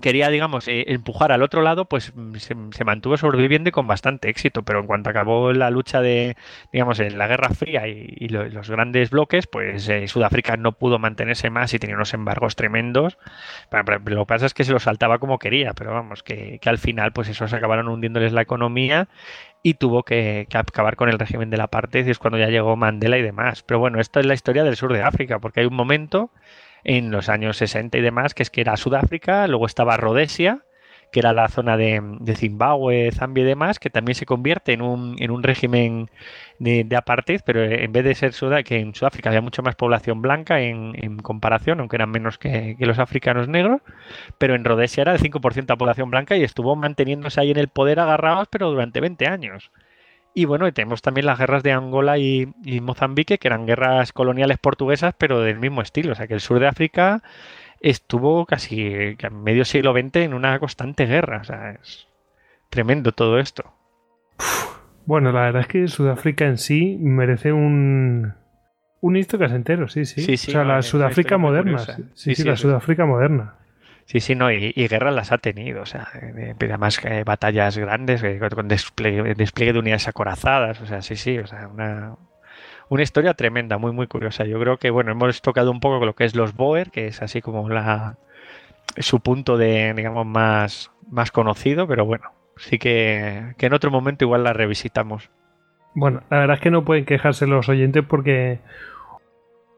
quería, 0.00 0.28
digamos, 0.31 0.68
eh, 0.68 0.84
empujar 0.89 1.32
al 1.32 1.42
otro 1.42 1.62
lado, 1.62 1.86
pues 1.86 2.12
se, 2.39 2.56
se, 2.70 2.84
mantuvo 2.84 3.16
sobreviviendo 3.16 3.68
y 3.68 3.73
con 3.73 3.86
bastante 3.86 4.28
éxito. 4.28 4.62
Pero 4.62 4.81
en 4.81 4.86
cuanto 4.86 5.10
acabó 5.10 5.52
la 5.52 5.70
lucha 5.70 6.00
de, 6.00 6.36
digamos, 6.73 7.00
en 7.00 7.18
la 7.18 7.26
Guerra 7.26 7.50
Fría 7.50 7.89
y, 7.89 8.14
y 8.16 8.28
lo, 8.28 8.44
los 8.48 8.70
grandes 8.70 9.10
bloques, 9.10 9.47
pues 9.47 9.89
eh, 9.89 10.08
Sudáfrica 10.08 10.56
no 10.56 10.73
pudo 10.73 10.98
mantenerse 10.98 11.50
más 11.50 11.74
y 11.74 11.78
tenía 11.78 11.97
unos 11.97 12.14
embargos 12.14 12.56
tremendos. 12.56 13.18
Lo 14.05 14.20
que 14.20 14.26
pasa 14.26 14.47
es 14.47 14.55
que 14.55 14.64
se 14.64 14.73
lo 14.73 14.78
saltaba 14.78 15.18
como 15.18 15.39
quería, 15.39 15.73
pero 15.73 15.92
vamos, 15.92 16.23
que, 16.23 16.58
que 16.60 16.68
al 16.68 16.78
final, 16.78 17.12
pues 17.12 17.28
esos 17.28 17.52
acabaron 17.52 17.89
hundiéndoles 17.89 18.32
la 18.32 18.42
economía 18.42 19.08
y 19.62 19.74
tuvo 19.74 20.02
que, 20.02 20.47
que, 20.50 20.58
acabar 20.58 20.97
con 20.97 21.08
el 21.08 21.18
régimen 21.18 21.50
de 21.50 21.56
la 21.56 21.68
parte 21.68 22.05
y 22.06 22.10
es 22.10 22.18
cuando 22.18 22.39
ya 22.39 22.48
llegó 22.48 22.76
Mandela 22.76 23.18
y 23.18 23.23
demás. 23.23 23.62
Pero 23.62 23.81
bueno, 23.81 24.00
esta 24.00 24.20
es 24.20 24.26
la 24.26 24.34
historia 24.34 24.64
del 24.64 24.76
sur 24.76 24.92
de 24.92 25.02
África, 25.02 25.39
porque 25.39 25.60
hay 25.60 25.66
un 25.66 25.74
momento 25.74 26.31
en 26.85 27.11
los 27.11 27.29
años 27.29 27.57
60 27.57 27.99
y 27.99 28.01
demás, 28.03 28.35
que 28.35 28.43
es 28.43 28.51
que 28.51 28.61
era 28.61 28.77
Sudáfrica, 28.77 29.47
luego 29.49 29.67
estaba 29.67 29.97
Rhodesia, 29.97 30.65
que 31.15 31.21
era 31.21 31.33
la 31.33 31.47
zona 31.47 31.77
de, 31.77 32.03
Zimbabue, 32.35 33.13
Zambia 33.13 33.45
y 33.45 33.47
demás, 33.47 33.79
que 33.79 33.89
también 33.89 34.17
se 34.17 34.27
convierte 34.27 34.73
en 34.73 34.83
un, 34.83 35.15
en 35.21 35.31
un 35.31 35.45
régimen 35.45 36.11
de, 36.59 36.83
de, 36.83 36.97
apartheid, 36.97 37.41
pero 37.47 37.63
en 37.63 37.93
vez 37.93 38.05
de 38.05 38.17
ser 38.17 38.33
Sudá 38.33 38.65
que 38.65 38.81
en 38.81 38.97
Sudáfrica 38.97 39.29
había 39.29 39.41
mucha 39.41 39.63
más 39.63 39.77
población 39.77 40.23
blanca 40.23 40.61
en, 40.61 40.93
en 40.97 41.19
comparación, 41.19 41.79
aunque 41.79 41.97
eran 41.97 42.11
menos 42.11 42.37
que, 42.37 42.75
que, 42.77 42.85
los 42.85 42.99
africanos 42.99 43.47
negros, 43.47 43.81
pero 44.39 44.57
en 44.57 44.65
Rhodesia 44.65 45.03
era 45.03 45.13
el 45.13 45.21
5% 45.21 45.67
de 45.67 45.77
población 45.77 46.11
blanca 46.11 46.37
y 46.37 46.43
estuvo 46.43 46.75
manteniéndose 46.75 47.41
ahí 47.41 47.53
en 47.53 47.59
el 47.59 47.69
poder 47.69 48.01
agarrados, 48.01 48.49
pero 48.51 48.71
durante 48.71 49.01
20 49.01 49.27
años. 49.29 49.71
Y 50.35 50.47
bueno, 50.47 50.71
tenemos 50.73 51.01
también 51.01 51.27
las 51.27 51.39
guerras 51.39 51.63
de 51.63 51.73
Angola 51.73 52.19
y, 52.19 52.53
y, 52.65 52.81
Mozambique, 52.81 53.39
que 53.39 53.49
eran 53.49 53.67
guerras 53.67 54.13
coloniales 54.13 54.59
portuguesas, 54.59 55.15
pero 55.17 55.41
del 55.41 55.59
mismo 55.59 55.81
estilo. 55.81 56.13
O 56.13 56.15
sea, 56.17 56.27
que 56.27 56.35
el 56.35 56.41
sur 56.41 56.59
de 56.59 56.67
África 56.67 57.23
estuvo 57.81 58.45
casi 58.45 59.17
medio 59.31 59.65
siglo 59.65 59.93
XX 59.93 60.17
en 60.17 60.35
una 60.35 60.59
constante 60.59 61.07
guerra. 61.07 61.39
O 61.41 61.45
sea, 61.45 61.71
es 61.73 62.09
tremendo 62.69 63.13
todo 63.13 63.39
esto. 63.39 63.73
Bueno, 65.07 65.33
la 65.33 65.43
verdad 65.43 65.63
es 65.63 65.69
que 65.69 65.87
Sudáfrica 65.87 66.47
en 66.47 66.59
sí 66.59 66.97
merece 66.99 67.53
un, 67.53 68.35
un 69.01 69.17
Histocast 69.17 69.55
entero, 69.55 69.89
sí, 69.89 70.07
sí. 70.07 70.23
Sí, 70.23 70.37
sí, 70.37 70.51
o 70.51 70.53
sea, 70.53 70.65
no, 70.65 70.73
la 70.73 70.83
Sudáfrica 70.83 71.37
moderna. 71.37 71.79
Sí, 72.15 72.35
Sí, 72.35 72.43
la 72.43 72.57
Sudáfrica 72.57 73.05
moderna. 73.05 73.55
Sí, 74.07 74.20
sí, 74.20 74.34
no, 74.34 74.52
y, 74.52 74.73
y 74.76 74.86
guerras 74.89 75.15
las 75.15 75.33
ha 75.33 75.39
tenido, 75.39 75.83
o 75.83 75.86
sea, 75.86 76.08
de- 76.15 76.55
de- 76.55 76.66
además 76.66 77.00
eh, 77.05 77.24
batallas 77.24 77.78
grandes 77.78 78.23
eh, 78.23 78.39
con, 78.39 78.50
con 78.50 78.68
despliegue, 78.68 79.34
de 79.34 79.78
unidades 79.78 80.08
acorazadas, 80.08 80.81
o 80.83 80.86
sea, 80.86 81.00
sí, 81.02 81.16
sí, 81.16 81.39
o 81.39 81.47
sea, 81.47 81.68
una, 81.68 82.16
una 82.91 83.02
historia 83.02 83.34
tremenda, 83.34 83.78
muy, 83.78 83.92
muy 83.92 84.07
curiosa. 84.08 84.44
Yo 84.47 84.60
creo 84.60 84.78
que, 84.78 84.91
bueno, 84.91 85.12
hemos 85.12 85.42
tocado 85.42 85.70
un 85.70 85.81
poco 85.81 86.05
lo 86.07 86.15
que 86.15 86.24
es 86.24 86.36
los 86.36 86.55
Boer, 86.57 86.91
que 86.91 87.08
es 87.08 87.23
así 87.23 87.42
como 87.42 87.68
la 87.70 88.18
su 88.99 89.20
punto 89.20 89.57
de, 89.58 89.94
digamos, 89.94 90.26
más, 90.26 90.92
más 91.10 91.31
conocido, 91.33 91.89
pero 91.89 92.05
bueno, 92.07 92.33
sí 92.57 92.78
que, 92.78 93.55
que 93.58 93.66
en 93.66 93.74
otro 93.74 93.91
momento 93.91 94.24
igual 94.24 94.44
la 94.44 94.52
revisitamos. 94.55 95.31
Bueno, 95.94 96.23
la 96.31 96.39
verdad 96.39 96.57
es 96.57 96.62
que 96.62 96.70
no 96.70 96.84
pueden 96.84 97.05
quejarse 97.05 97.47
los 97.47 97.68
oyentes 97.68 98.05
porque 98.07 98.58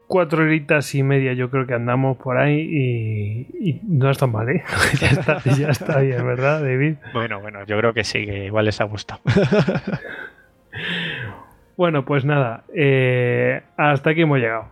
cuatro 0.07 0.43
horitas 0.43 0.95
y 0.95 1.03
media 1.03 1.33
yo 1.33 1.49
creo 1.49 1.67
que 1.67 1.73
andamos 1.73 2.17
por 2.17 2.37
ahí 2.37 2.59
y, 2.59 3.69
y 3.69 3.81
no 3.83 4.09
está 4.09 4.27
mal, 4.27 4.49
¿eh? 4.49 4.63
ya, 4.99 5.07
está, 5.07 5.39
ya 5.43 5.69
está 5.69 5.99
bien, 5.99 6.25
¿verdad, 6.25 6.61
David? 6.61 6.95
Bueno, 7.13 7.39
bueno, 7.41 7.65
yo 7.65 7.77
creo 7.77 7.93
que 7.93 8.03
sí, 8.03 8.25
que 8.25 8.45
igual 8.45 8.65
les 8.65 8.81
ha 8.81 8.85
gustado. 8.85 9.21
Bueno, 11.77 12.05
pues 12.05 12.25
nada, 12.25 12.63
eh, 12.73 13.61
hasta 13.77 14.09
aquí 14.09 14.21
hemos 14.21 14.39
llegado. 14.39 14.65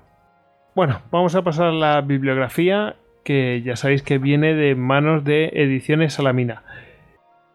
Bueno, 0.73 1.01
vamos 1.11 1.35
a 1.35 1.43
pasar 1.43 1.67
a 1.67 1.71
la 1.71 2.01
bibliografía 2.01 2.95
que 3.23 3.61
ya 3.61 3.75
sabéis 3.75 4.01
que 4.01 4.17
viene 4.17 4.55
de 4.55 4.73
manos 4.73 5.23
de 5.23 5.51
Ediciones 5.53 6.13
Salamina. 6.13 6.63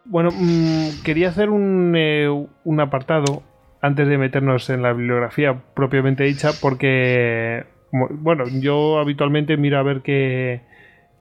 Bueno, 0.05 0.31
mm, 0.33 1.03
quería 1.05 1.31
hacer 1.31 1.51
un, 1.51 1.95
eh, 1.97 2.29
un 2.65 2.81
apartado 2.81 3.43
antes 3.81 4.09
de 4.09 4.19
meternos 4.19 4.71
en 4.71 4.83
la 4.83 4.93
bibliografía 4.93 5.57
propiamente 5.75 6.25
dicha 6.25 6.51
porque, 6.61 7.65
bueno, 7.93 8.45
yo 8.61 8.99
habitualmente 8.99 9.57
miro 9.57 9.79
a 9.79 9.83
ver 9.83 10.01
qué, 10.03 10.61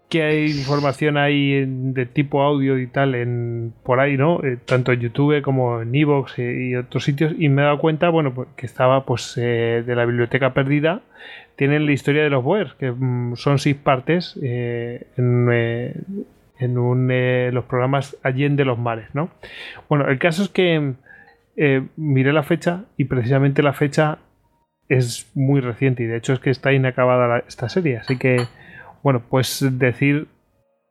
qué 0.10 0.24
hay 0.24 0.46
información 0.52 1.18
hay 1.18 1.66
de 1.66 2.06
tipo 2.06 2.42
audio 2.42 2.78
y 2.78 2.88
tal 2.88 3.16
en 3.16 3.74
por 3.84 4.00
ahí, 4.00 4.18
¿no? 4.18 4.44
Eh, 4.44 4.58
tanto 4.66 4.92
en 4.92 5.00
YouTube 5.00 5.42
como 5.42 5.82
en 5.82 5.96
Evox 5.96 6.40
y, 6.40 6.70
y 6.70 6.76
otros 6.76 7.04
sitios 7.04 7.34
y 7.38 7.50
me 7.50 7.62
he 7.62 7.66
dado 7.66 7.80
cuenta, 7.80 8.10
bueno, 8.10 8.34
pues, 8.34 8.50
que 8.56 8.66
estaba 8.66 9.06
pues 9.06 9.38
eh, 9.38 9.84
de 9.86 9.96
la 9.96 10.06
biblioteca 10.06 10.54
perdida 10.54 11.02
tienen 11.60 11.86
la 11.86 11.92
historia 11.92 12.24
de 12.24 12.30
los 12.30 12.42
Boer, 12.42 12.76
que 12.80 12.90
mm, 12.90 13.36
son 13.36 13.60
seis 13.60 13.76
partes 13.76 14.40
eh, 14.42 15.08
en, 15.18 15.50
eh, 15.52 15.94
en 16.58 16.78
un, 16.78 17.10
eh, 17.12 17.50
los 17.52 17.66
programas 17.66 18.16
Allende 18.24 18.64
los 18.64 18.80
Mares, 18.80 19.10
¿no? 19.14 19.30
Bueno, 19.90 20.08
el 20.08 20.20
caso 20.20 20.42
es 20.42 20.48
que 20.48 20.94
eh, 21.62 21.84
miré 21.98 22.32
la 22.34 22.44
fecha 22.44 22.86
y 22.98 23.06
precisamente 23.06 23.62
la 23.62 23.74
fecha 23.74 24.20
es 24.88 25.30
muy 25.36 25.60
reciente 25.62 26.04
y 26.04 26.06
de 26.08 26.18
hecho 26.18 26.34
es 26.34 26.40
que 26.40 26.50
está 26.50 26.72
inacabada 26.74 27.28
la- 27.28 27.44
esta 27.48 27.68
serie, 27.70 27.98
así 27.98 28.18
que 28.18 28.48
bueno, 29.04 29.22
pues 29.30 29.64
decir 29.78 30.28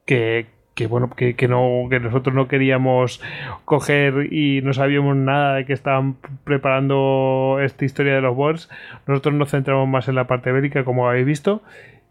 que, 0.07 0.47
que 0.75 0.87
bueno, 0.87 1.11
que, 1.11 1.35
que 1.35 1.49
no, 1.49 1.87
que 1.91 2.01
nosotros 2.01 2.35
no 2.35 2.49
queríamos 2.49 3.21
coger 3.65 4.33
y 4.33 4.63
no 4.63 4.73
sabíamos 4.73 5.17
nada 5.17 5.55
de 5.57 5.65
que 5.67 5.73
estaban 5.73 6.17
preparando 6.45 7.59
esta 7.63 7.85
historia 7.85 8.15
de 8.15 8.21
los 8.21 8.37
Boers. 8.37 8.71
Nosotros 9.07 9.35
nos 9.35 9.51
centramos 9.51 9.89
más 9.89 10.09
en 10.09 10.15
la 10.15 10.27
parte 10.27 10.53
bélica, 10.53 10.85
como 10.85 11.09
habéis 11.09 11.27
visto. 11.27 11.63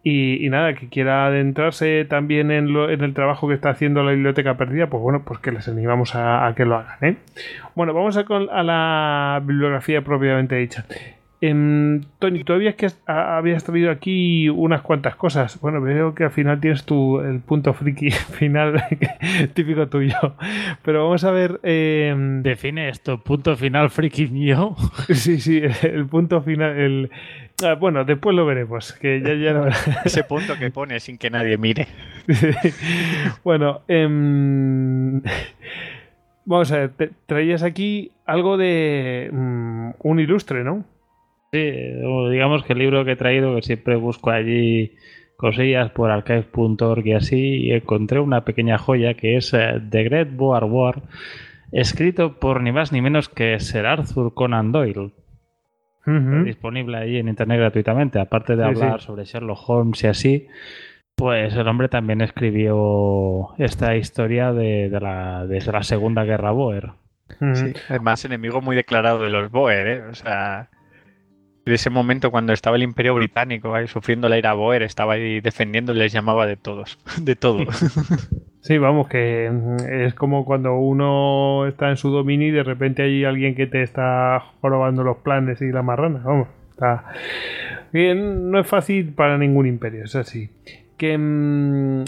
Y, 0.10 0.50
nada, 0.50 0.74
que 0.76 0.88
quiera 0.88 1.26
adentrarse 1.26 2.06
también 2.06 2.52
en, 2.52 2.72
lo- 2.72 2.90
en 2.90 3.04
el 3.04 3.14
trabajo 3.14 3.48
que 3.48 3.56
está 3.56 3.72
haciendo 3.72 4.04
la 4.04 4.12
biblioteca 4.12 4.56
perdida, 4.56 4.88
pues 4.88 5.02
bueno, 5.02 5.24
pues 5.26 5.40
que 5.40 5.52
les 5.52 5.68
animamos 5.68 6.16
a, 6.16 6.48
a 6.48 6.56
que 6.56 6.64
lo 6.66 6.76
hagan. 6.78 6.98
¿eh? 7.02 7.16
Bueno, 7.76 7.94
vamos 7.94 8.16
a, 8.18 8.22
a 8.52 8.64
la 8.64 9.42
bibliografía 9.44 10.02
propiamente 10.04 10.56
dicha. 10.56 10.86
Em, 11.40 12.02
Tony, 12.18 12.44
tú 12.44 12.54
habías, 12.54 12.74
que, 12.74 12.88
a- 13.06 13.38
habías 13.38 13.64
traído 13.64 13.92
aquí 13.92 14.50
unas 14.50 14.82
cuantas 14.82 15.16
cosas. 15.16 15.60
Bueno, 15.62 15.80
veo 15.82 16.16
que 16.16 16.24
al 16.24 16.32
final 16.32 16.60
tienes 16.60 16.84
tu, 16.84 17.20
el 17.22 17.42
punto 17.42 17.74
friki 17.76 18.10
final 18.40 18.84
típico 19.54 19.88
tuyo. 19.88 20.16
Pero 20.84 21.04
vamos 21.06 21.24
a 21.24 21.32
ver. 21.32 21.60
em, 21.62 22.42
Define 22.42 22.90
esto, 22.90 23.20
punto 23.24 23.56
final 23.56 23.90
friki 23.92 24.28
mío. 24.28 24.76
sí, 25.14 25.40
sí, 25.40 25.62
el 25.84 26.08
punto 26.08 26.42
final. 26.42 26.76
El, 26.76 27.12
ah, 27.64 27.76
bueno, 27.76 28.04
después 28.04 28.36
lo 28.36 28.46
veremos. 28.48 28.94
Que 28.94 29.22
ya, 29.22 29.36
ya 29.36 29.52
lo 29.54 29.68
Ese 30.06 30.24
punto 30.24 30.58
que 30.58 30.72
pone 30.72 31.00
sin 31.00 31.20
que 31.20 31.30
nadie 31.30 31.58
mire. 31.60 31.88
bueno, 33.44 33.82
em, 33.88 35.22
vamos 36.46 36.72
a 36.72 36.78
ver. 36.78 36.90
te- 36.90 37.12
traías 37.26 37.62
aquí 37.64 38.12
algo 38.26 38.58
de 38.58 39.30
mm, 39.32 39.90
un 40.00 40.20
ilustre, 40.20 40.64
¿no? 40.64 40.84
Sí, 41.52 41.72
digamos 42.32 42.64
que 42.64 42.74
el 42.74 42.80
libro 42.80 43.06
que 43.06 43.12
he 43.14 43.16
traído, 43.16 43.56
que 43.56 43.62
siempre 43.62 43.96
busco 43.96 44.32
allí 44.32 44.96
cosillas 45.38 45.92
por 45.92 46.10
archive.org 46.12 47.06
y 47.08 47.14
así, 47.14 47.58
y 47.68 47.72
encontré 47.72 48.20
una 48.20 48.44
pequeña 48.44 48.78
joya 48.78 49.14
que 49.14 49.38
es 49.38 49.54
eh, 49.54 49.80
The 49.90 50.04
Great 50.04 50.36
Boer 50.36 50.64
War, 50.66 51.04
escrito 51.72 52.40
por 52.40 52.62
ni 52.62 52.72
más 52.72 52.92
ni 52.92 53.02
menos 53.02 53.30
que 53.30 53.60
Sir 53.60 53.86
Arthur 53.86 54.34
Conan 54.34 54.72
Doyle. 54.72 55.12
Ujú. 56.06 56.44
disponible 56.46 56.98
ahí 56.98 57.18
en 57.18 57.28
internet 57.28 57.60
gratuitamente. 57.60 58.18
Aparte 58.18 58.56
de 58.56 58.64
Sí, 58.64 58.70
hablar 58.70 59.02
sí. 59.02 59.06
sobre 59.08 59.26
Sherlock 59.26 59.60
Holmes 59.70 60.02
y 60.06 60.08
así, 60.08 60.48
pues 61.16 61.54
el 61.54 61.68
hombre 61.68 61.90
también 61.90 62.22
escribió 62.22 63.50
esta 63.58 63.94
historia 63.98 64.54
de, 64.54 64.90
de 64.90 65.00
la, 65.02 65.46
desde 65.46 65.72
la 65.74 65.84
Segunda 65.84 66.24
Guerra 66.24 66.52
Boer. 66.52 66.92
Sí, 67.54 67.74
además 67.90 68.24
enemigo 68.24 68.62
muy 68.62 68.76
declarado 68.78 69.22
de 69.22 69.30
los 69.30 69.52
Boer, 69.52 69.88
¿eh? 69.88 70.02
O 70.10 70.16
sea, 70.16 70.70
de 71.70 71.76
ese 71.76 71.90
momento 71.90 72.32
cuando 72.32 72.54
estaba 72.54 72.76
el 72.78 72.84
Imperio 72.84 73.14
Británico 73.16 73.74
ahí 73.76 73.88
sufriendo 73.88 74.30
la 74.30 74.38
era 74.38 74.54
Boer, 74.54 74.84
estaba 74.84 75.14
ahí 75.14 75.40
defendiendo 75.42 75.94
y 75.94 75.98
les 75.98 76.12
llamaba 76.14 76.46
de 76.48 76.56
todos, 76.58 76.98
de 77.22 77.36
todo. 77.36 77.60
Sí, 78.60 78.78
vamos, 78.80 79.08
que 79.08 79.50
mm, 79.50 79.78
es 80.08 80.14
como 80.14 80.44
cuando 80.44 80.76
uno 80.76 81.68
está 81.68 81.90
en 81.90 81.96
su 81.96 82.10
dominio 82.10 82.50
y 82.50 82.52
de 82.52 82.64
repente 82.64 83.02
hay 83.04 83.24
alguien 83.24 83.56
que 83.56 83.66
te 83.66 83.82
está 83.82 84.44
jorobando 84.60 85.06
los 85.06 85.18
planes 85.20 85.62
y 85.62 85.72
la 85.72 85.84
marrana. 85.84 86.20
Vamos, 86.26 86.50
está. 86.72 87.06
que 87.94 88.14
no 88.14 88.60
es 88.60 88.68
fácil 88.68 89.14
para 89.14 89.38
ningún 89.38 89.68
imperio, 89.68 90.04
es 90.04 90.16
así. 90.18 90.50
Que 90.98 91.18
mm, 91.18 92.04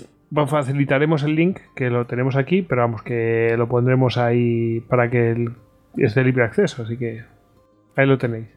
facilitaremos 0.48 1.24
el 1.24 1.36
link, 1.36 1.60
que 1.78 1.90
lo 1.90 2.06
tenemos 2.08 2.36
aquí, 2.36 2.62
pero 2.62 2.82
vamos, 2.82 3.04
que 3.04 3.56
lo 3.58 3.70
pondremos 3.70 4.18
ahí 4.18 4.82
para 4.90 5.10
que 5.10 5.32
el- 5.32 5.52
es 5.96 6.14
de 6.14 6.24
libre 6.26 6.44
acceso, 6.44 6.84
así 6.84 6.98
que 6.98 7.24
ahí 7.96 8.06
lo 8.06 8.18
tenéis. 8.18 8.48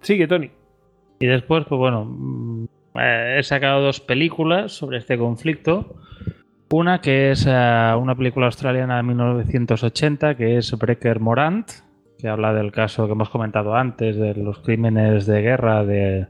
Sigue, 0.00 0.26
Tony. 0.26 0.50
Y 1.18 1.26
después, 1.26 1.64
pues 1.68 1.78
bueno, 1.78 2.04
mm, 2.06 2.64
eh, 2.96 3.36
he 3.38 3.42
sacado 3.42 3.82
dos 3.82 4.00
películas 4.00 4.72
sobre 4.72 4.98
este 4.98 5.18
conflicto. 5.18 5.96
Una 6.72 7.00
que 7.00 7.32
es 7.32 7.46
eh, 7.48 7.94
una 7.98 8.14
película 8.14 8.46
australiana 8.46 8.96
de 8.98 9.02
1980, 9.02 10.36
que 10.36 10.56
es 10.56 10.76
Breaker 10.78 11.20
Morant, 11.20 11.68
que 12.18 12.28
habla 12.28 12.52
del 12.54 12.70
caso 12.70 13.06
que 13.06 13.12
hemos 13.12 13.28
comentado 13.30 13.74
antes, 13.74 14.16
de 14.16 14.34
los 14.34 14.58
crímenes 14.60 15.26
de 15.26 15.42
guerra 15.42 15.84
de- 15.84 16.26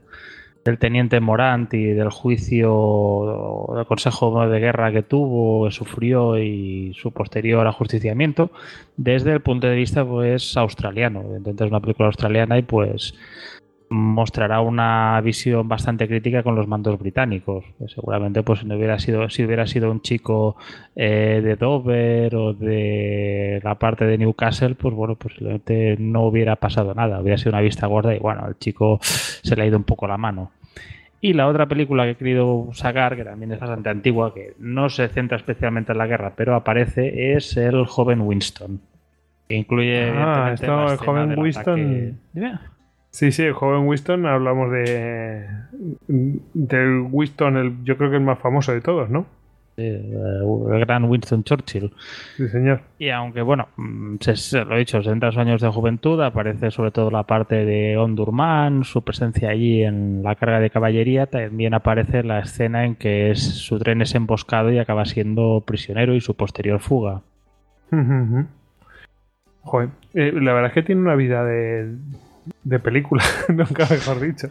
del 0.63 0.77
teniente 0.77 1.19
Morant 1.19 1.73
y 1.73 1.85
del 1.87 2.09
juicio 2.11 3.65
del 3.75 3.85
consejo 3.87 4.47
de 4.47 4.59
guerra 4.59 4.91
que 4.91 5.01
tuvo, 5.01 5.65
que 5.65 5.71
sufrió 5.71 6.37
y 6.37 6.93
su 6.93 7.11
posterior 7.11 7.65
ajusticiamiento, 7.65 8.51
desde 8.95 9.33
el 9.33 9.41
punto 9.41 9.65
de 9.67 9.75
vista 9.75 10.05
pues 10.05 10.55
australiano. 10.57 11.23
Entonces, 11.35 11.67
una 11.69 11.79
película 11.79 12.07
australiana 12.07 12.59
y 12.59 12.61
pues 12.61 13.15
mostrará 13.91 14.61
una 14.61 15.19
visión 15.21 15.67
bastante 15.67 16.07
crítica 16.07 16.43
con 16.43 16.55
los 16.55 16.65
mandos 16.65 16.97
británicos. 16.97 17.65
Seguramente, 17.87 18.41
pues, 18.41 18.61
si 18.61 18.65
no 18.65 18.77
hubiera 18.77 18.97
sido, 18.99 19.29
si 19.29 19.43
hubiera 19.43 19.67
sido 19.67 19.91
un 19.91 20.01
chico 20.01 20.55
eh, 20.95 21.41
de 21.43 21.55
Dover 21.57 22.33
o 22.35 22.53
de 22.53 23.59
la 23.63 23.75
parte 23.75 24.05
de 24.05 24.17
Newcastle, 24.17 24.75
pues 24.75 24.95
bueno, 24.95 25.15
posiblemente 25.15 25.97
no 25.99 26.23
hubiera 26.23 26.55
pasado 26.55 26.93
nada. 26.93 27.19
Hubiera 27.19 27.37
sido 27.37 27.51
una 27.51 27.61
vista 27.61 27.85
gorda 27.85 28.15
y 28.15 28.19
bueno, 28.19 28.47
el 28.47 28.57
chico 28.57 28.99
se 29.01 29.55
le 29.55 29.63
ha 29.63 29.65
ido 29.65 29.77
un 29.77 29.83
poco 29.83 30.07
la 30.07 30.17
mano. 30.17 30.51
Y 31.19 31.33
la 31.33 31.47
otra 31.47 31.67
película 31.67 32.05
que 32.05 32.11
he 32.11 32.15
querido 32.15 32.69
sacar, 32.71 33.17
que 33.17 33.25
también 33.25 33.51
es 33.51 33.59
bastante 33.59 33.89
antigua, 33.89 34.33
que 34.33 34.55
no 34.57 34.89
se 34.89 35.07
centra 35.09 35.37
especialmente 35.37 35.91
en 35.91 35.97
la 35.97 36.07
guerra, 36.07 36.33
pero 36.35 36.55
aparece, 36.55 37.35
es 37.35 37.57
el 37.57 37.85
joven 37.85 38.21
Winston. 38.21 38.79
Que 39.49 39.55
incluye. 39.57 40.09
Ah, 40.15 40.51
esto, 40.53 40.91
el 40.93 40.97
joven 40.97 41.37
Winston. 41.37 42.17
ataque-. 42.33 42.70
Sí, 43.11 43.33
sí, 43.33 43.43
el 43.43 43.53
joven 43.53 43.87
Winston, 43.87 44.25
hablamos 44.25 44.71
de. 44.71 45.45
del 46.07 47.07
Winston, 47.11 47.57
el, 47.57 47.83
yo 47.83 47.97
creo 47.97 48.09
que 48.09 48.15
el 48.15 48.23
más 48.23 48.39
famoso 48.39 48.71
de 48.71 48.79
todos, 48.79 49.09
¿no? 49.09 49.25
Sí, 49.75 49.83
el 49.83 50.79
gran 50.79 51.03
Winston 51.03 51.43
Churchill. 51.43 51.91
Sí, 52.37 52.47
señor. 52.47 52.81
Y 52.99 53.09
aunque, 53.09 53.41
bueno, 53.41 53.67
se, 54.21 54.63
lo 54.63 54.75
he 54.75 54.79
dicho, 54.79 55.03
60 55.03 55.27
años 55.27 55.61
de 55.61 55.67
juventud, 55.67 56.21
aparece 56.21 56.71
sobre 56.71 56.91
todo 56.91 57.11
la 57.11 57.23
parte 57.23 57.65
de 57.65 57.97
Ondurman, 57.97 58.85
su 58.85 59.01
presencia 59.01 59.49
allí 59.49 59.83
en 59.83 60.23
la 60.23 60.35
carga 60.35 60.61
de 60.61 60.69
caballería, 60.69 61.25
también 61.25 61.73
aparece 61.73 62.23
la 62.23 62.39
escena 62.39 62.85
en 62.85 62.95
que 62.95 63.31
es, 63.31 63.41
su 63.41 63.77
tren 63.77 64.01
es 64.01 64.15
emboscado 64.15 64.71
y 64.71 64.79
acaba 64.79 65.03
siendo 65.03 65.63
prisionero 65.65 66.15
y 66.15 66.21
su 66.21 66.35
posterior 66.35 66.79
fuga. 66.79 67.23
Joder, 69.63 69.89
eh, 70.13 70.31
la 70.33 70.53
verdad 70.53 70.69
es 70.69 70.73
que 70.73 70.83
tiene 70.83 71.01
una 71.01 71.15
vida 71.15 71.43
de, 71.43 71.93
de 72.63 72.79
película, 72.79 73.23
nunca 73.49 73.87
mejor 73.89 74.19
dicho. 74.19 74.47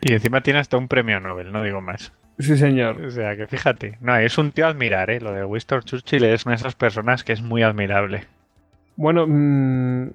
Y 0.00 0.12
encima 0.12 0.40
tiene 0.40 0.60
hasta 0.60 0.76
un 0.76 0.88
premio 0.88 1.20
Nobel, 1.20 1.52
no 1.52 1.62
digo 1.62 1.80
más. 1.80 2.12
Sí, 2.38 2.56
señor. 2.56 3.00
O 3.02 3.10
sea 3.10 3.36
que 3.36 3.46
fíjate, 3.46 3.98
no, 4.00 4.16
es 4.16 4.36
un 4.38 4.52
tío 4.52 4.66
a 4.66 4.70
admirar, 4.70 5.10
¿eh? 5.10 5.20
Lo 5.20 5.32
de 5.32 5.44
Winston 5.44 5.82
Churchill 5.82 6.24
es 6.24 6.44
una 6.44 6.54
de 6.54 6.60
esas 6.60 6.74
personas 6.74 7.24
que 7.24 7.32
es 7.32 7.42
muy 7.42 7.62
admirable. 7.62 8.24
Bueno, 8.96 9.26
mm, 9.26 10.10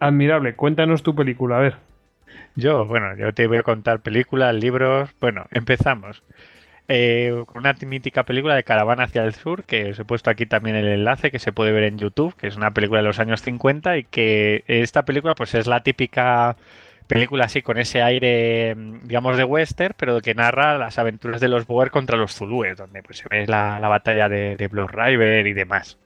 admirable. 0.00 0.54
Cuéntanos 0.54 1.02
tu 1.02 1.14
película, 1.14 1.58
a 1.58 1.60
ver. 1.60 1.76
Yo, 2.56 2.86
bueno, 2.86 3.16
yo 3.16 3.32
te 3.34 3.46
voy 3.46 3.58
a 3.58 3.62
contar 3.62 4.00
películas, 4.00 4.54
libros. 4.54 5.10
Bueno, 5.20 5.46
empezamos. 5.50 6.22
Eh, 6.90 7.44
con 7.46 7.58
una 7.58 7.74
mítica 7.86 8.24
película 8.24 8.54
de 8.54 8.64
Caravana 8.64 9.04
hacia 9.04 9.22
el 9.22 9.34
Sur, 9.34 9.64
que 9.64 9.90
os 9.90 9.98
he 9.98 10.04
puesto 10.06 10.30
aquí 10.30 10.46
también 10.46 10.74
el 10.74 10.88
enlace, 10.88 11.30
que 11.30 11.38
se 11.38 11.52
puede 11.52 11.70
ver 11.70 11.84
en 11.84 11.98
YouTube, 11.98 12.34
que 12.34 12.46
es 12.46 12.56
una 12.56 12.72
película 12.72 13.00
de 13.00 13.06
los 13.06 13.18
años 13.18 13.42
50 13.42 13.98
y 13.98 14.04
que 14.04 14.64
esta 14.66 15.04
película 15.04 15.34
pues 15.34 15.54
es 15.54 15.66
la 15.66 15.82
típica 15.82 16.56
película 17.06 17.46
así 17.46 17.62
con 17.62 17.78
ese 17.78 18.02
aire, 18.02 18.74
mm, 18.74 19.08
digamos, 19.08 19.36
de 19.36 19.44
western, 19.44 19.94
pero 19.98 20.20
que 20.22 20.34
narra 20.34 20.78
las 20.78 20.98
aventuras 20.98 21.40
de 21.40 21.48
los 21.48 21.66
Boer 21.66 21.90
contra 21.90 22.16
los 22.16 22.34
Zulúes, 22.34 22.78
donde 22.78 23.02
pues 23.02 23.18
se 23.18 23.28
ve 23.28 23.46
la, 23.46 23.80
la 23.80 23.88
batalla 23.88 24.28
de, 24.28 24.56
de 24.56 24.68
Blood 24.68 24.90
River 24.90 25.46
y 25.46 25.52
demás. 25.54 25.98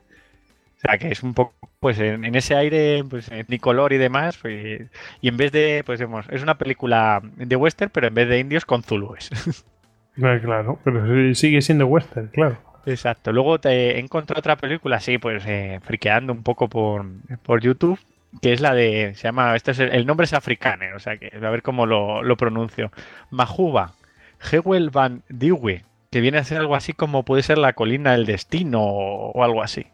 O 0.77 0.79
sea, 0.81 0.97
que 0.97 1.09
es 1.09 1.23
un 1.23 1.33
poco, 1.33 1.53
pues 1.79 1.99
en, 1.99 2.35
ese 2.35 2.55
aire, 2.55 3.03
pues 3.09 3.29
color 3.61 3.93
y 3.93 3.97
demás, 3.97 4.37
pues, 4.41 4.81
y 5.21 5.27
en 5.29 5.37
vez 5.37 5.51
de, 5.53 5.83
pues 5.85 5.99
vemos, 5.99 6.25
es 6.29 6.43
una 6.43 6.57
película 6.57 7.21
de 7.23 7.55
western, 7.55 7.91
pero 7.93 8.07
en 8.07 8.15
vez 8.15 8.27
de 8.27 8.39
indios 8.39 8.65
con 8.65 8.83
zulúes. 8.83 9.29
Claro, 10.15 10.79
pero 10.83 11.05
sí- 11.07 11.35
sigue 11.35 11.61
siendo 11.61 11.87
western, 11.87 12.27
claro. 12.27 12.57
Exacto. 12.85 13.31
Luego 13.31 13.59
te 13.59 13.99
encontré 13.99 14.37
otra 14.37 14.57
película 14.57 14.97
así, 14.97 15.17
pues 15.17 15.43
eh, 15.47 15.79
friqueando 15.83 16.33
un 16.33 16.43
poco 16.43 16.67
por, 16.67 17.05
por 17.43 17.61
YouTube, 17.61 17.99
que 18.41 18.53
es 18.53 18.61
la 18.61 18.73
de, 18.73 19.13
se 19.15 19.23
llama, 19.23 19.55
este 19.55 19.71
es 19.71 19.79
el, 19.79 20.05
nombre 20.05 20.25
es 20.25 20.33
africano, 20.33 20.85
o 20.95 20.99
sea 20.99 21.17
que 21.17 21.31
a 21.35 21.49
ver 21.49 21.61
cómo 21.61 21.85
lo, 21.85 22.21
lo 22.23 22.35
pronuncio. 22.37 22.91
Mahuba, 23.31 23.93
Hewel 24.51 24.89
van 24.89 25.23
Diewe, 25.29 25.85
que 26.11 26.21
viene 26.21 26.37
a 26.39 26.43
ser 26.43 26.57
algo 26.59 26.75
así 26.75 26.93
como 26.93 27.23
puede 27.23 27.41
ser 27.43 27.57
la 27.57 27.73
colina 27.73 28.11
del 28.11 28.25
destino 28.25 28.81
o, 28.83 29.31
o 29.31 29.43
algo 29.43 29.63
así. 29.63 29.87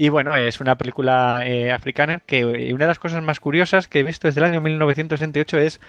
Y 0.00 0.10
bueno, 0.10 0.36
es 0.36 0.60
una 0.60 0.78
película 0.78 1.40
eh, 1.44 1.72
africana 1.72 2.20
que 2.24 2.38
eh, 2.42 2.72
una 2.72 2.84
de 2.84 2.88
las 2.88 3.00
cosas 3.00 3.20
más 3.20 3.40
curiosas 3.40 3.88
que 3.88 3.98
he 3.98 4.02
visto 4.04 4.28
desde 4.28 4.38
el 4.40 4.46
año 4.46 4.60
1968 4.60 5.58
es 5.58 5.80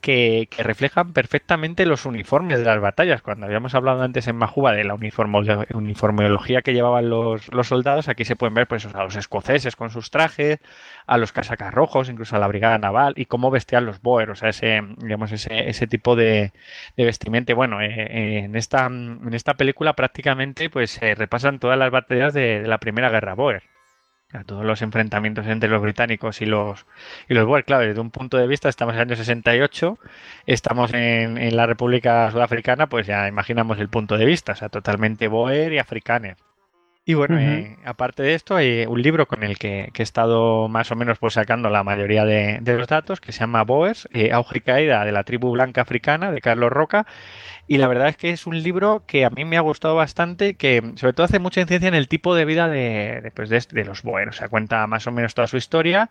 que, 0.00 0.48
que 0.50 0.62
reflejan 0.62 1.12
perfectamente 1.12 1.84
los 1.84 2.06
uniformes 2.06 2.60
de 2.60 2.64
las 2.64 2.80
batallas. 2.80 3.20
Cuando 3.20 3.44
habíamos 3.44 3.74
hablado 3.74 4.00
antes 4.02 4.26
en 4.26 4.36
Majuba 4.36 4.72
de 4.72 4.84
la 4.84 4.94
uniformo- 4.94 5.66
uniformología 5.74 6.62
que 6.62 6.72
llevaban 6.72 7.10
los, 7.10 7.52
los 7.52 7.68
soldados, 7.68 8.08
aquí 8.08 8.24
se 8.24 8.36
pueden 8.36 8.54
ver 8.54 8.66
pues, 8.68 8.86
a 8.86 9.04
los 9.04 9.16
escoceses 9.16 9.76
con 9.76 9.90
sus 9.90 10.10
trajes, 10.10 10.60
a 11.08 11.18
los 11.18 11.32
casacas 11.32 11.72
rojos, 11.74 12.10
incluso 12.10 12.36
a 12.36 12.38
la 12.38 12.46
brigada 12.48 12.78
naval 12.78 13.14
y 13.16 13.24
cómo 13.24 13.50
vestían 13.50 13.86
los 13.86 14.02
boer, 14.02 14.30
o 14.30 14.36
sea, 14.36 14.50
ese, 14.50 14.82
digamos, 14.98 15.32
ese, 15.32 15.68
ese 15.68 15.86
tipo 15.86 16.16
de, 16.16 16.52
de 16.96 17.04
vestimenta. 17.04 17.54
Bueno, 17.54 17.80
eh, 17.80 17.88
eh, 17.88 18.38
en, 18.44 18.54
esta, 18.56 18.86
en 18.86 19.32
esta 19.32 19.54
película 19.54 19.94
prácticamente 19.94 20.70
pues 20.70 20.90
se 20.92 21.14
repasan 21.14 21.58
todas 21.60 21.78
las 21.78 21.90
batallas 21.90 22.34
de, 22.34 22.60
de 22.60 22.68
la 22.68 22.78
Primera 22.78 23.08
Guerra 23.10 23.34
Boer. 23.34 23.62
A 24.34 24.44
todos 24.44 24.62
los 24.62 24.82
enfrentamientos 24.82 25.46
entre 25.46 25.70
los 25.70 25.80
británicos 25.80 26.42
y 26.42 26.46
los, 26.46 26.84
y 27.30 27.34
los 27.34 27.46
Boer. 27.46 27.64
Claro, 27.64 27.86
desde 27.86 28.00
un 28.00 28.10
punto 28.10 28.36
de 28.36 28.46
vista, 28.46 28.68
estamos 28.68 28.92
en 28.94 29.00
el 29.00 29.08
año 29.08 29.16
68, 29.16 29.98
estamos 30.46 30.92
en, 30.92 31.38
en 31.38 31.56
la 31.56 31.64
República 31.66 32.30
Sudafricana, 32.30 32.88
pues 32.88 33.06
ya 33.06 33.26
imaginamos 33.28 33.78
el 33.78 33.88
punto 33.88 34.18
de 34.18 34.26
vista, 34.26 34.52
o 34.52 34.56
sea, 34.56 34.68
totalmente 34.68 35.28
Boer 35.28 35.72
y 35.72 35.78
africaner. 35.78 36.36
Y 37.08 37.14
bueno, 37.14 37.38
eh, 37.38 37.78
aparte 37.86 38.22
de 38.22 38.34
esto, 38.34 38.54
hay 38.54 38.84
un 38.86 39.00
libro 39.00 39.26
con 39.26 39.42
el 39.42 39.56
que, 39.56 39.88
que 39.94 40.02
he 40.02 40.04
estado 40.04 40.68
más 40.68 40.90
o 40.90 40.94
menos 40.94 41.18
pues, 41.18 41.32
sacando 41.32 41.70
la 41.70 41.82
mayoría 41.82 42.26
de, 42.26 42.58
de 42.60 42.76
los 42.76 42.86
datos, 42.86 43.18
que 43.18 43.32
se 43.32 43.40
llama 43.40 43.64
Boers, 43.64 44.10
eh, 44.12 44.30
Auge 44.30 44.58
y 44.58 44.60
Caída 44.60 45.06
de 45.06 45.12
la 45.12 45.24
tribu 45.24 45.50
blanca 45.52 45.80
africana, 45.80 46.30
de 46.30 46.42
Carlos 46.42 46.70
Roca. 46.70 47.06
Y 47.66 47.78
la 47.78 47.88
verdad 47.88 48.08
es 48.08 48.18
que 48.18 48.28
es 48.28 48.46
un 48.46 48.62
libro 48.62 49.04
que 49.06 49.24
a 49.24 49.30
mí 49.30 49.46
me 49.46 49.56
ha 49.56 49.62
gustado 49.62 49.94
bastante, 49.94 50.56
que 50.56 50.82
sobre 50.96 51.14
todo 51.14 51.24
hace 51.24 51.38
mucha 51.38 51.62
incidencia 51.62 51.88
en 51.88 51.94
el 51.94 52.08
tipo 52.08 52.34
de 52.34 52.44
vida 52.44 52.68
de, 52.68 53.22
de, 53.22 53.30
pues, 53.30 53.48
de, 53.48 53.64
de 53.70 53.84
los 53.86 54.02
Boer. 54.02 54.28
O 54.28 54.32
sea, 54.32 54.50
cuenta 54.50 54.86
más 54.86 55.06
o 55.06 55.10
menos 55.10 55.32
toda 55.32 55.46
su 55.46 55.56
historia. 55.56 56.10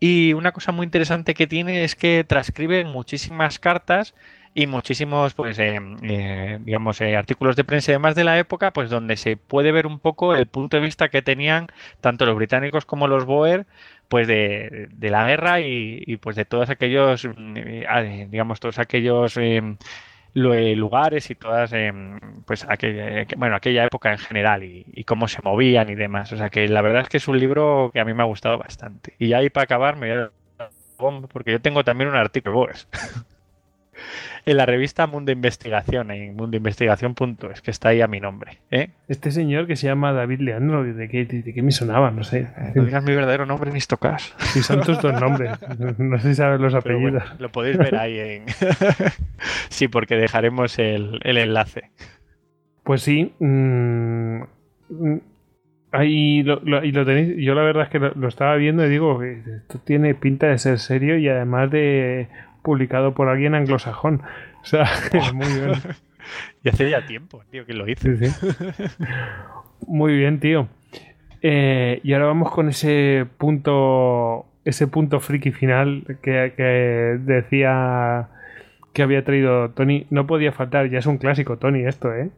Y 0.00 0.32
una 0.32 0.52
cosa 0.52 0.72
muy 0.72 0.84
interesante 0.84 1.34
que 1.34 1.46
tiene 1.46 1.84
es 1.84 1.94
que 1.94 2.24
transcribe 2.26 2.82
muchísimas 2.86 3.58
cartas 3.58 4.14
y 4.54 4.66
muchísimos, 4.66 5.34
pues, 5.34 5.58
eh, 5.58 5.80
eh, 6.02 6.58
digamos, 6.62 7.00
eh, 7.00 7.16
artículos 7.16 7.56
de 7.56 7.64
prensa 7.64 7.90
y 7.90 7.94
demás 7.94 8.14
de 8.14 8.24
la 8.24 8.38
época, 8.38 8.72
pues 8.72 8.90
donde 8.90 9.16
se 9.16 9.36
puede 9.38 9.72
ver 9.72 9.86
un 9.86 9.98
poco 9.98 10.34
el 10.34 10.46
punto 10.46 10.76
de 10.76 10.82
vista 10.82 11.08
que 11.08 11.22
tenían 11.22 11.68
tanto 12.00 12.26
los 12.26 12.36
británicos 12.36 12.84
como 12.84 13.08
los 13.08 13.24
Boer, 13.24 13.66
pues 14.08 14.26
de, 14.28 14.88
la 15.10 15.26
guerra 15.26 15.60
y, 15.60 16.16
pues 16.18 16.36
de 16.36 16.44
todos 16.44 16.68
aquellos, 16.70 17.24
mm, 17.24 17.56
eh, 17.56 18.26
digamos, 18.30 18.60
todos 18.60 18.78
aquellos 18.78 19.36
eh, 19.38 19.62
lu- 20.34 20.54
lugares 20.76 21.30
y 21.30 21.34
todas, 21.34 21.72
pues 22.46 22.64
aquella, 22.68 23.24
que- 23.26 23.36
bueno, 23.36 23.56
aquella 23.56 23.84
época 23.86 24.12
en 24.12 24.18
general 24.18 24.64
y, 24.64 24.84
cómo 25.04 25.28
se 25.28 25.40
movían 25.42 25.88
y 25.90 25.94
demás. 25.94 26.32
O 26.32 26.36
sea 26.36 26.50
que 26.50 26.68
la 26.68 26.82
verdad 26.82 27.02
es 27.02 27.08
que 27.08 27.16
es 27.18 27.28
un 27.28 27.38
libro 27.38 27.90
que 27.92 28.00
a 28.00 28.04
mí 28.04 28.14
me 28.14 28.22
ha 28.22 28.26
gustado 28.26 28.58
bastante. 28.58 29.14
Y 29.18 29.32
ahí 29.32 29.50
para 29.50 29.64
acabar 29.64 29.96
me 29.96 30.14
voy 30.14 30.24
a 30.24 30.32
porque 31.28 31.52
yo 31.52 31.60
tengo 31.60 31.84
también 31.84 32.10
un 32.10 32.16
artículo 32.16 32.52
de 32.52 32.56
Boers. 32.58 32.88
en 34.46 34.56
la 34.56 34.66
revista 34.66 35.06
Mundo 35.06 35.32
Investigación, 35.32 36.10
en 36.10 36.34
mundoinvestigación.es, 36.36 37.60
que 37.62 37.70
está 37.70 37.90
ahí 37.90 38.00
a 38.00 38.06
mi 38.08 38.20
nombre. 38.20 38.58
¿eh? 38.70 38.90
Este 39.08 39.30
señor 39.30 39.66
que 39.66 39.76
se 39.76 39.86
llama 39.86 40.12
David 40.12 40.40
Leandro, 40.40 40.84
¿de 40.84 41.08
qué, 41.08 41.24
de 41.24 41.52
qué 41.54 41.62
me 41.62 41.72
sonaba? 41.72 42.10
No 42.10 42.24
sé. 42.24 42.48
No 42.74 42.84
digas 42.84 43.02
mi 43.04 43.14
verdadero 43.14 43.46
nombre 43.46 43.70
ni 43.72 43.80
tocas. 43.80 44.34
Si 44.38 44.62
son 44.62 44.80
tus 44.82 45.00
dos 45.00 45.20
nombres. 45.20 45.52
No 45.98 46.18
sé 46.18 46.30
si 46.30 46.34
sabes 46.34 46.60
los 46.60 46.74
Pero 46.82 46.98
bueno, 47.00 47.18
apellidos. 47.18 47.40
lo 47.40 47.48
podéis 47.52 47.78
ver 47.78 47.96
ahí 47.96 48.18
en... 48.18 48.44
sí, 49.68 49.88
porque 49.88 50.16
dejaremos 50.16 50.78
el, 50.78 51.20
el 51.24 51.38
enlace. 51.38 51.90
Pues 52.84 53.02
sí. 53.02 53.32
mm, 53.38 54.42
mm, 54.90 55.20
ahí 55.92 56.42
lo, 56.42 56.60
lo- 56.64 56.84
y 56.84 56.92
lo 56.92 57.04
tenéis. 57.04 57.36
Yo 57.38 57.54
la 57.54 57.62
verdad 57.62 57.84
es 57.84 57.88
que 57.90 57.98
lo, 57.98 58.12
lo 58.14 58.28
estaba 58.28 58.56
viendo 58.56 58.84
y 58.86 58.88
digo 58.90 59.22
esto 59.22 59.78
tiene 59.84 60.14
pinta 60.14 60.46
de 60.48 60.58
ser 60.58 60.78
serio 60.78 61.16
y 61.18 61.28
además 61.28 61.70
de 61.70 62.28
publicado 62.62 63.14
por 63.14 63.28
alguien 63.28 63.54
anglosajón. 63.54 64.22
O 64.62 64.64
sea, 64.64 64.86
muy 65.34 65.46
bien. 65.46 65.72
Y 66.62 66.68
hace 66.68 66.88
ya 66.88 67.04
tiempo, 67.04 67.42
tío, 67.50 67.66
que 67.66 67.74
lo 67.74 67.88
hice. 67.88 68.16
Sí, 68.16 68.28
sí. 68.28 68.94
Muy 69.88 70.16
bien, 70.16 70.38
tío. 70.38 70.68
Eh, 71.42 72.00
y 72.04 72.12
ahora 72.12 72.26
vamos 72.26 72.52
con 72.52 72.68
ese 72.68 73.26
punto. 73.38 74.46
Ese 74.64 74.86
punto 74.86 75.18
friki 75.18 75.50
final 75.50 76.04
que, 76.22 76.54
que 76.56 77.18
decía 77.22 78.28
que 78.92 79.02
había 79.02 79.24
traído 79.24 79.70
Tony. 79.70 80.06
No 80.10 80.28
podía 80.28 80.52
faltar, 80.52 80.88
ya 80.88 81.00
es 81.00 81.06
un 81.06 81.18
clásico, 81.18 81.58
Tony, 81.58 81.84
esto, 81.84 82.14
¿eh? 82.14 82.30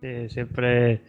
Sí, 0.00 0.28
siempre 0.30 1.02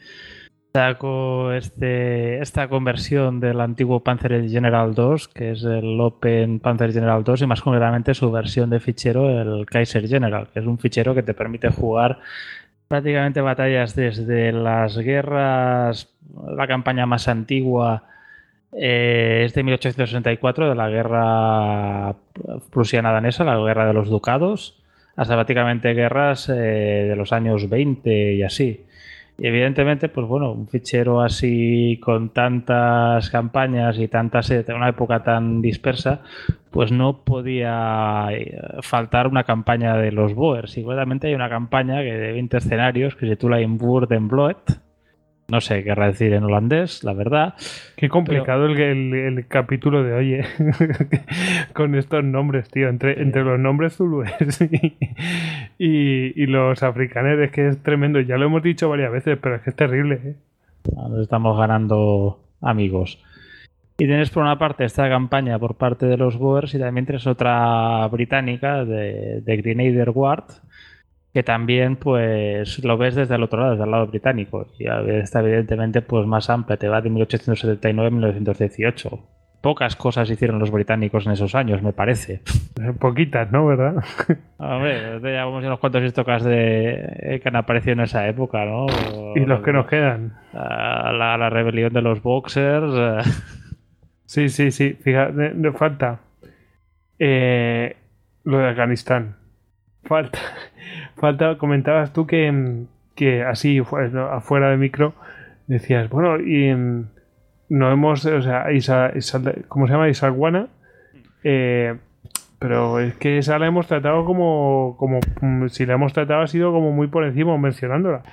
este, 0.76 2.42
esta 2.42 2.68
conversión 2.68 3.40
del 3.40 3.62
antiguo 3.62 4.00
Panzer 4.00 4.50
General 4.50 4.96
2, 4.96 5.28
que 5.28 5.52
es 5.52 5.64
el 5.64 6.02
Open 6.02 6.60
Panzer 6.60 6.92
General 6.92 7.24
2, 7.24 7.44
y 7.44 7.46
más 7.46 7.62
concretamente 7.62 8.16
su 8.16 8.32
versión 8.32 8.72
de 8.72 8.80
fichero, 8.80 9.30
el 9.40 9.68
Kaiser 9.68 10.08
General, 10.08 10.48
que 10.52 10.62
es 10.62 10.66
un 10.66 10.80
fichero 10.80 11.14
que 11.14 11.22
te 11.22 11.36
permite 11.36 11.70
jugar 11.70 12.18
prácticamente 12.88 13.40
batallas 13.40 13.96
desde 13.96 14.52
las 14.52 14.98
guerras, 14.98 16.10
la 16.48 16.66
campaña 16.66 17.06
más 17.06 17.28
antigua 17.28 18.06
eh, 18.72 19.44
es 19.46 19.54
de 19.54 19.62
1864, 19.62 20.70
de 20.70 20.76
la 20.76 20.90
guerra 20.90 22.16
prusiana-danesa, 22.72 23.44
la 23.44 23.60
guerra 23.60 23.86
de 23.86 23.94
los 23.94 24.10
ducados, 24.10 24.82
hasta 25.16 25.36
prácticamente 25.36 25.94
guerras 25.94 26.50
eh, 26.50 27.06
de 27.10 27.16
los 27.16 27.32
años 27.32 27.70
20 27.70 28.34
y 28.34 28.42
así. 28.42 28.88
Y 29.38 29.48
evidentemente, 29.48 30.10
pues 30.10 30.28
bueno, 30.28 30.52
un 30.52 30.68
fichero 30.68 31.22
así 31.22 32.00
con 32.02 32.30
tantas 32.30 33.30
campañas 33.30 33.98
y 33.98 34.08
tantas 34.08 34.52
en 34.52 34.76
una 34.76 34.90
época 34.90 35.24
tan 35.24 35.62
dispersa, 35.62 36.22
pues 36.70 36.92
no 36.92 37.24
podía 37.24 38.28
eh, 38.32 38.58
faltar 38.82 39.28
una 39.28 39.44
campaña 39.44 39.98
de 39.98 40.12
los 40.12 40.36
Boers. 40.36 40.78
Igualmente 40.78 41.28
hay 41.28 41.34
una 41.34 41.50
campaña 41.50 42.02
que 42.02 42.14
de 42.14 42.32
20 42.34 42.58
escenarios 42.58 43.16
que 43.16 43.26
se 43.26 43.36
titula 43.36 43.62
In 43.62 43.78
Word 43.82 44.10
Blood, 44.28 44.58
No 45.50 45.60
sé 45.62 45.80
qué 45.80 45.84
querrá 45.86 46.08
decir 46.08 46.34
en 46.34 46.44
holandés, 46.44 47.04
la 47.04 47.14
verdad. 47.14 47.54
Qué 47.98 48.08
complicado 48.10 48.66
el, 48.66 48.80
el- 48.80 49.14
el 49.14 49.48
capítulo 49.48 50.02
de 50.04 50.14
hoy, 50.14 50.34
¿eh? 50.36 50.46
Con 51.74 51.96
estos 51.96 52.24
nombres, 52.24 52.70
tío. 52.70 52.88
Entre, 52.90 53.22
entre 53.22 53.44
los 53.44 53.60
nombres 53.60 53.96
zulúes 53.98 54.32
y, 54.72 54.98
y- 55.78 56.44
y 56.44 56.46
los 56.48 56.82
africanes, 56.84 57.40
es 57.40 57.52
que 57.52 57.68
es 57.68 57.84
tremendo. 57.84 58.20
Ya 58.22 58.38
lo 58.38 58.46
hemos 58.46 58.64
dicho 58.64 58.90
varias 58.90 59.12
veces, 59.12 59.38
pero 59.42 59.56
es 59.56 59.62
que 59.62 59.70
es 59.72 59.76
terrible, 59.76 60.20
¿eh? 60.24 60.36
Nos 60.96 61.20
estamos 61.22 61.58
ganando 61.58 62.40
amigos. 62.62 63.22
Y 63.98 64.06
tienes 64.06 64.32
por 64.32 64.44
una 64.44 64.58
parte 64.58 64.86
esta 64.86 65.08
campaña 65.08 65.60
por 65.60 65.76
parte 65.76 66.08
de 66.08 66.18
los 66.18 66.38
Boers 66.38 66.74
y 66.74 66.80
también 66.80 67.06
tienes 67.06 67.28
otra 67.28 68.08
británica 68.08 68.84
de, 68.86 69.42
de 69.42 69.58
Grenadier 69.58 70.10
Guard 70.12 70.46
que 71.34 71.44
también 71.44 71.96
pues 71.96 72.84
lo 72.84 72.98
ves 72.98 73.16
desde 73.16 73.36
el 73.36 73.44
otro 73.44 73.60
lado, 73.60 73.72
desde 73.72 73.86
el 73.86 73.92
lado 73.92 74.08
británico. 74.08 74.68
Y 74.78 74.88
a 74.88 75.02
está 75.02 75.40
evidentemente 75.40 76.02
pues 76.02 76.28
más 76.28 76.50
amplia, 76.50 76.78
te 76.78 76.88
va 76.88 77.02
de 77.02 77.10
1879 77.10 78.08
a 78.08 78.12
1918. 78.12 79.20
Pocas 79.62 79.96
cosas 79.96 80.30
hicieron 80.30 80.60
los 80.60 80.72
británicos 80.72 81.26
en 81.26 81.32
esos 81.32 81.56
años, 81.56 81.82
me 81.82 81.94
parece. 81.94 82.42
Poquitas, 83.00 83.52
¿no? 83.52 83.66
¿Verdad? 83.66 84.04
A 84.60 84.78
ver, 84.78 85.22
ya 85.22 85.30
llevamos 85.30 85.64
unos 85.64 85.80
cuantos 85.80 86.04
histocas 86.04 86.44
de, 86.44 86.94
eh, 87.20 87.40
que 87.42 87.50
han 87.50 87.56
aparecido 87.56 87.94
en 87.94 88.02
esa 88.02 88.28
época, 88.28 88.66
¿no? 88.66 88.86
Y 89.36 89.40
los 89.40 89.62
que 89.62 89.74
nos 89.74 89.88
quedan. 89.88 90.34
La, 90.54 91.50
rebelión 91.50 91.94
de 91.94 92.02
los 92.02 92.22
boxers. 92.22 92.94
eh, 92.94 93.22
Sí, 94.26 94.50
sí, 94.50 94.72
sí. 94.72 94.94
Fíjate, 94.94 95.54
falta 95.74 96.20
eh, 97.20 97.96
lo 98.44 98.58
de 98.58 98.70
Afganistán. 98.70 99.43
Falta, 100.06 100.40
falta, 101.16 101.58
comentabas 101.58 102.12
tú 102.14 102.28
que, 102.28 102.84
que 103.16 103.44
así 103.44 103.80
afuera 103.80 104.70
de 104.70 104.78
micro 104.78 105.14
decías, 105.68 106.10
bueno, 106.10 106.40
y 106.40 106.74
mm, 106.74 107.08
no 107.70 107.92
hemos, 107.92 108.26
o 108.26 108.42
sea, 108.42 108.72
Isa, 108.72 109.12
Isa- 109.16 109.42
¿cómo 109.68 109.88
se 109.88 109.94
llama? 109.94 110.10
Isaguana. 110.10 110.68
Eh, 111.44 111.96
pero 112.60 113.00
es 113.02 113.16
que 113.16 113.40
esa 113.40 113.60
la 113.60 113.68
hemos 113.68 113.88
tratado 113.88 114.24
como, 114.24 114.96
como 114.98 115.20
mm, 115.42 115.68
si 115.68 115.86
la 115.86 115.96
hemos 115.96 116.14
tratado 116.14 116.42
ha 116.42 116.48
sido 116.48 116.72
como 116.72 116.92
muy 116.94 117.08
por 117.08 117.26
encima 117.26 117.58
mencionándola. 117.58 118.24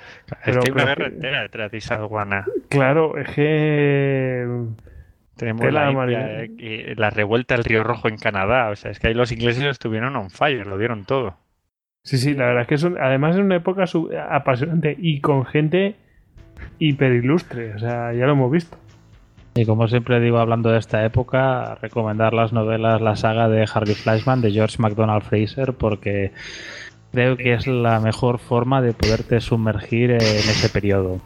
Es 0.45 0.57
que 0.57 0.59
hay 0.65 0.71
una 0.71 0.85
guerra 0.85 1.07
entera 1.07 1.41
detrás 1.41 1.71
de 1.71 1.77
esa 1.79 1.95
aduana. 1.95 2.45
Claro, 2.69 3.17
es 3.17 3.29
que 3.31 4.47
Tenemos 5.35 5.71
la, 5.73 5.91
marinera. 5.91 6.43
eh, 6.43 6.93
la 6.97 7.09
revuelta 7.09 7.55
del 7.55 7.65
Río 7.65 7.83
Rojo 7.83 8.07
en 8.07 8.15
Canadá. 8.17 8.69
O 8.69 8.75
sea, 8.77 8.91
es 8.91 8.99
que 8.99 9.07
ahí 9.07 9.13
los 9.13 9.31
ingleses 9.33 9.63
estuvieron 9.65 10.15
on 10.15 10.29
fire, 10.29 10.65
lo 10.65 10.77
dieron 10.77 11.03
todo. 11.03 11.35
Sí, 12.03 12.17
sí, 12.17 12.33
la 12.33 12.45
verdad 12.45 12.61
es 12.63 12.67
que 12.67 12.75
es 12.75 12.83
un- 12.83 12.97
además 12.99 13.35
es 13.35 13.41
una 13.41 13.55
época 13.57 13.85
apasionante 14.29 14.95
y 14.99 15.19
con 15.21 15.45
gente 15.45 15.95
hiperilustre, 16.79 17.75
o 17.75 17.79
sea, 17.79 18.13
ya 18.13 18.25
lo 18.25 18.33
hemos 18.33 18.51
visto. 18.51 18.77
Y 19.53 19.65
como 19.65 19.87
siempre 19.87 20.19
digo, 20.19 20.39
hablando 20.39 20.71
de 20.71 20.79
esta 20.79 21.03
época, 21.05 21.75
recomendar 21.81 22.33
las 22.33 22.53
novelas, 22.53 23.01
la 23.01 23.15
saga 23.15 23.49
de 23.49 23.67
Harvey 23.71 23.95
Fleischman, 23.95 24.41
de 24.41 24.51
George 24.51 24.77
MacDonald 24.79 25.23
Fraser, 25.23 25.73
porque 25.73 26.31
creo 27.11 27.35
que 27.37 27.53
es 27.53 27.67
la 27.67 27.99
mejor 27.99 28.39
forma 28.39 28.81
de 28.81 28.93
poderte 28.93 29.41
sumergir 29.41 30.11
en 30.11 30.21
ese 30.21 30.69
periodo. 30.69 31.19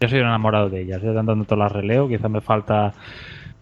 Yo 0.00 0.08
soy 0.08 0.18
un 0.20 0.26
enamorado 0.26 0.68
de 0.68 0.82
ellas, 0.82 1.00
yo 1.02 1.14
tanto 1.14 1.34
todas 1.44 1.58
las 1.60 1.72
releo, 1.72 2.08
quizá 2.08 2.28
me 2.28 2.40
falta 2.40 2.92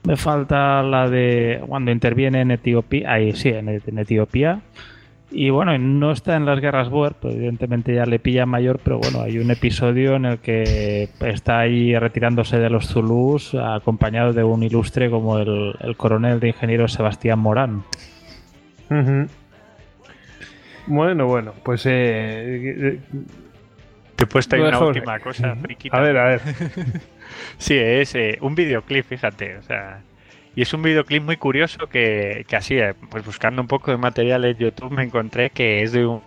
me 0.04 0.16
falta 0.16 0.82
la 0.82 1.08
de 1.08 1.62
cuando 1.68 1.92
interviene 1.92 2.40
en 2.40 2.50
Etiopía, 2.50 3.12
ahí 3.12 3.32
sí, 3.34 3.50
en 3.50 3.98
Etiopía. 3.98 4.60
Y 5.34 5.48
bueno, 5.50 5.76
no 5.78 6.12
está 6.12 6.36
en 6.36 6.44
las 6.44 6.60
guerras 6.60 6.90
Boer, 6.90 7.14
pues 7.14 7.34
evidentemente 7.34 7.94
ya 7.94 8.04
le 8.04 8.18
pilla 8.18 8.44
mayor, 8.44 8.78
pero 8.84 8.98
bueno, 8.98 9.22
hay 9.22 9.38
un 9.38 9.50
episodio 9.50 10.16
en 10.16 10.26
el 10.26 10.38
que 10.38 11.08
está 11.20 11.60
ahí 11.60 11.96
retirándose 11.98 12.58
de 12.58 12.68
los 12.68 12.88
Zulús, 12.88 13.54
acompañado 13.54 14.34
de 14.34 14.44
un 14.44 14.62
ilustre 14.62 15.08
como 15.08 15.38
el, 15.38 15.74
el 15.80 15.96
coronel 15.96 16.38
de 16.38 16.48
ingenieros 16.48 16.92
Sebastián 16.92 17.38
Morán. 17.38 17.82
Bueno, 20.86 21.26
bueno, 21.26 21.54
pues 21.62 21.86
eh, 21.86 23.00
Te 24.16 24.24
he 24.24 24.26
puesto 24.26 24.56
ahí 24.56 24.62
Lo 24.62 24.68
una 24.68 24.80
última 24.80 25.18
cosa, 25.20 25.56
friquita. 25.56 25.96
a 25.96 26.00
ver, 26.00 26.18
a 26.18 26.24
ver. 26.26 26.40
Sí, 27.56 27.74
es 27.74 28.14
eh, 28.14 28.36
un 28.42 28.54
videoclip, 28.54 29.06
fíjate. 29.06 29.56
O 29.56 29.62
sea, 29.62 30.02
y 30.54 30.62
es 30.62 30.72
un 30.74 30.82
videoclip 30.82 31.22
muy 31.22 31.36
curioso 31.36 31.86
que, 31.88 32.44
que 32.48 32.56
así, 32.56 32.78
eh, 32.78 32.94
pues 33.10 33.24
buscando 33.24 33.62
un 33.62 33.68
poco 33.68 33.90
de 33.90 33.96
material 33.96 34.44
en 34.44 34.56
YouTube 34.56 34.90
me 34.92 35.02
encontré 35.02 35.50
que 35.50 35.82
es 35.82 35.92
de 35.92 36.06
un 36.06 36.20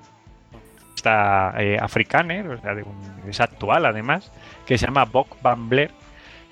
está 0.96 1.54
eh, 1.60 1.78
africano, 1.80 2.34
o 2.54 2.58
sea, 2.58 2.74
de 2.74 2.84
un, 2.84 2.96
es 3.30 3.40
actual 3.40 3.86
además, 3.86 4.32
que 4.66 4.78
se 4.78 4.86
llama 4.88 5.06
Bok 5.06 5.38
Van 5.42 5.70
Blair, 5.70 5.92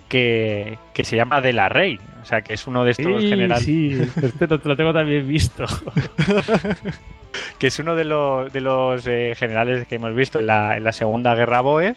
que, 0.09 0.77
que 0.93 1.03
se 1.03 1.15
llama 1.15 1.41
De 1.41 1.53
la 1.53 1.69
Rey, 1.69 1.99
o 2.21 2.25
sea, 2.25 2.41
que 2.41 2.53
es 2.53 2.67
uno 2.67 2.83
de 2.83 2.91
estos 2.91 3.21
Sí, 3.21 3.29
generales. 3.29 3.63
sí, 3.65 3.99
este 4.21 4.47
lo, 4.47 4.59
lo 4.63 4.75
tengo 4.75 4.93
también 4.93 5.27
visto. 5.27 5.65
que 7.57 7.67
es 7.67 7.79
uno 7.79 7.95
de 7.95 8.03
los, 8.05 8.51
de 8.53 8.61
los 8.61 9.07
eh, 9.07 9.33
generales 9.35 9.87
que 9.87 9.95
hemos 9.95 10.13
visto 10.13 10.39
en 10.39 10.47
la, 10.47 10.77
en 10.77 10.83
la 10.83 10.91
Segunda 10.91 11.33
Guerra 11.35 11.61
Boer, 11.61 11.95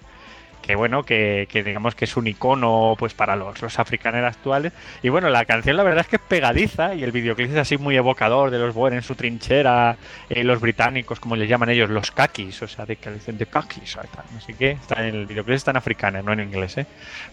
que 0.67 0.75
bueno, 0.75 1.05
que, 1.05 1.47
que 1.51 1.63
digamos 1.63 1.95
que 1.95 2.07
es 2.07 2.17
un 2.17 2.27
icono 2.27 2.95
pues 2.99 3.15
para 3.15 3.37
los, 3.37 3.61
los 3.63 3.79
africanos 3.79 4.25
actuales. 4.25 4.73
Y 5.03 5.09
bueno, 5.09 5.29
la 5.31 5.45
canción 5.45 5.77
la 5.77 5.83
verdad 5.85 6.01
es 6.01 6.09
que 6.09 6.17
es 6.17 6.23
pegadiza 6.23 6.95
y 6.95 7.05
el 7.05 7.13
videoclip 7.13 7.51
es 7.51 7.57
así 7.57 7.77
muy 7.79 7.97
evocador 7.97 8.51
de 8.51 8.59
los 8.59 8.75
Boer 8.75 8.95
en 8.95 9.03
su 9.03 9.15
trinchera, 9.15 9.97
eh, 10.29 10.43
los 10.45 10.61
británicos, 10.61 11.21
como 11.21 11.37
les 11.37 11.49
llaman 11.49 11.69
ellos, 11.71 11.89
los 11.91 12.11
kakis, 12.11 12.63
o 12.63 12.69
sea, 12.69 12.85
de 12.87 12.97
que 12.97 13.11
dicen 13.11 13.39
de 13.39 13.47
kakis, 13.47 13.97
sé 14.45 14.55
qué, 14.55 14.73
está 14.73 15.07
en 15.07 15.15
el 15.15 15.27
videoclip 15.27 15.55
está 15.57 15.71
en 15.71 15.77
africano, 15.77 16.23
no 16.23 16.33
en 16.33 16.41
inglés, 16.41 16.79
¿eh? 16.79 16.87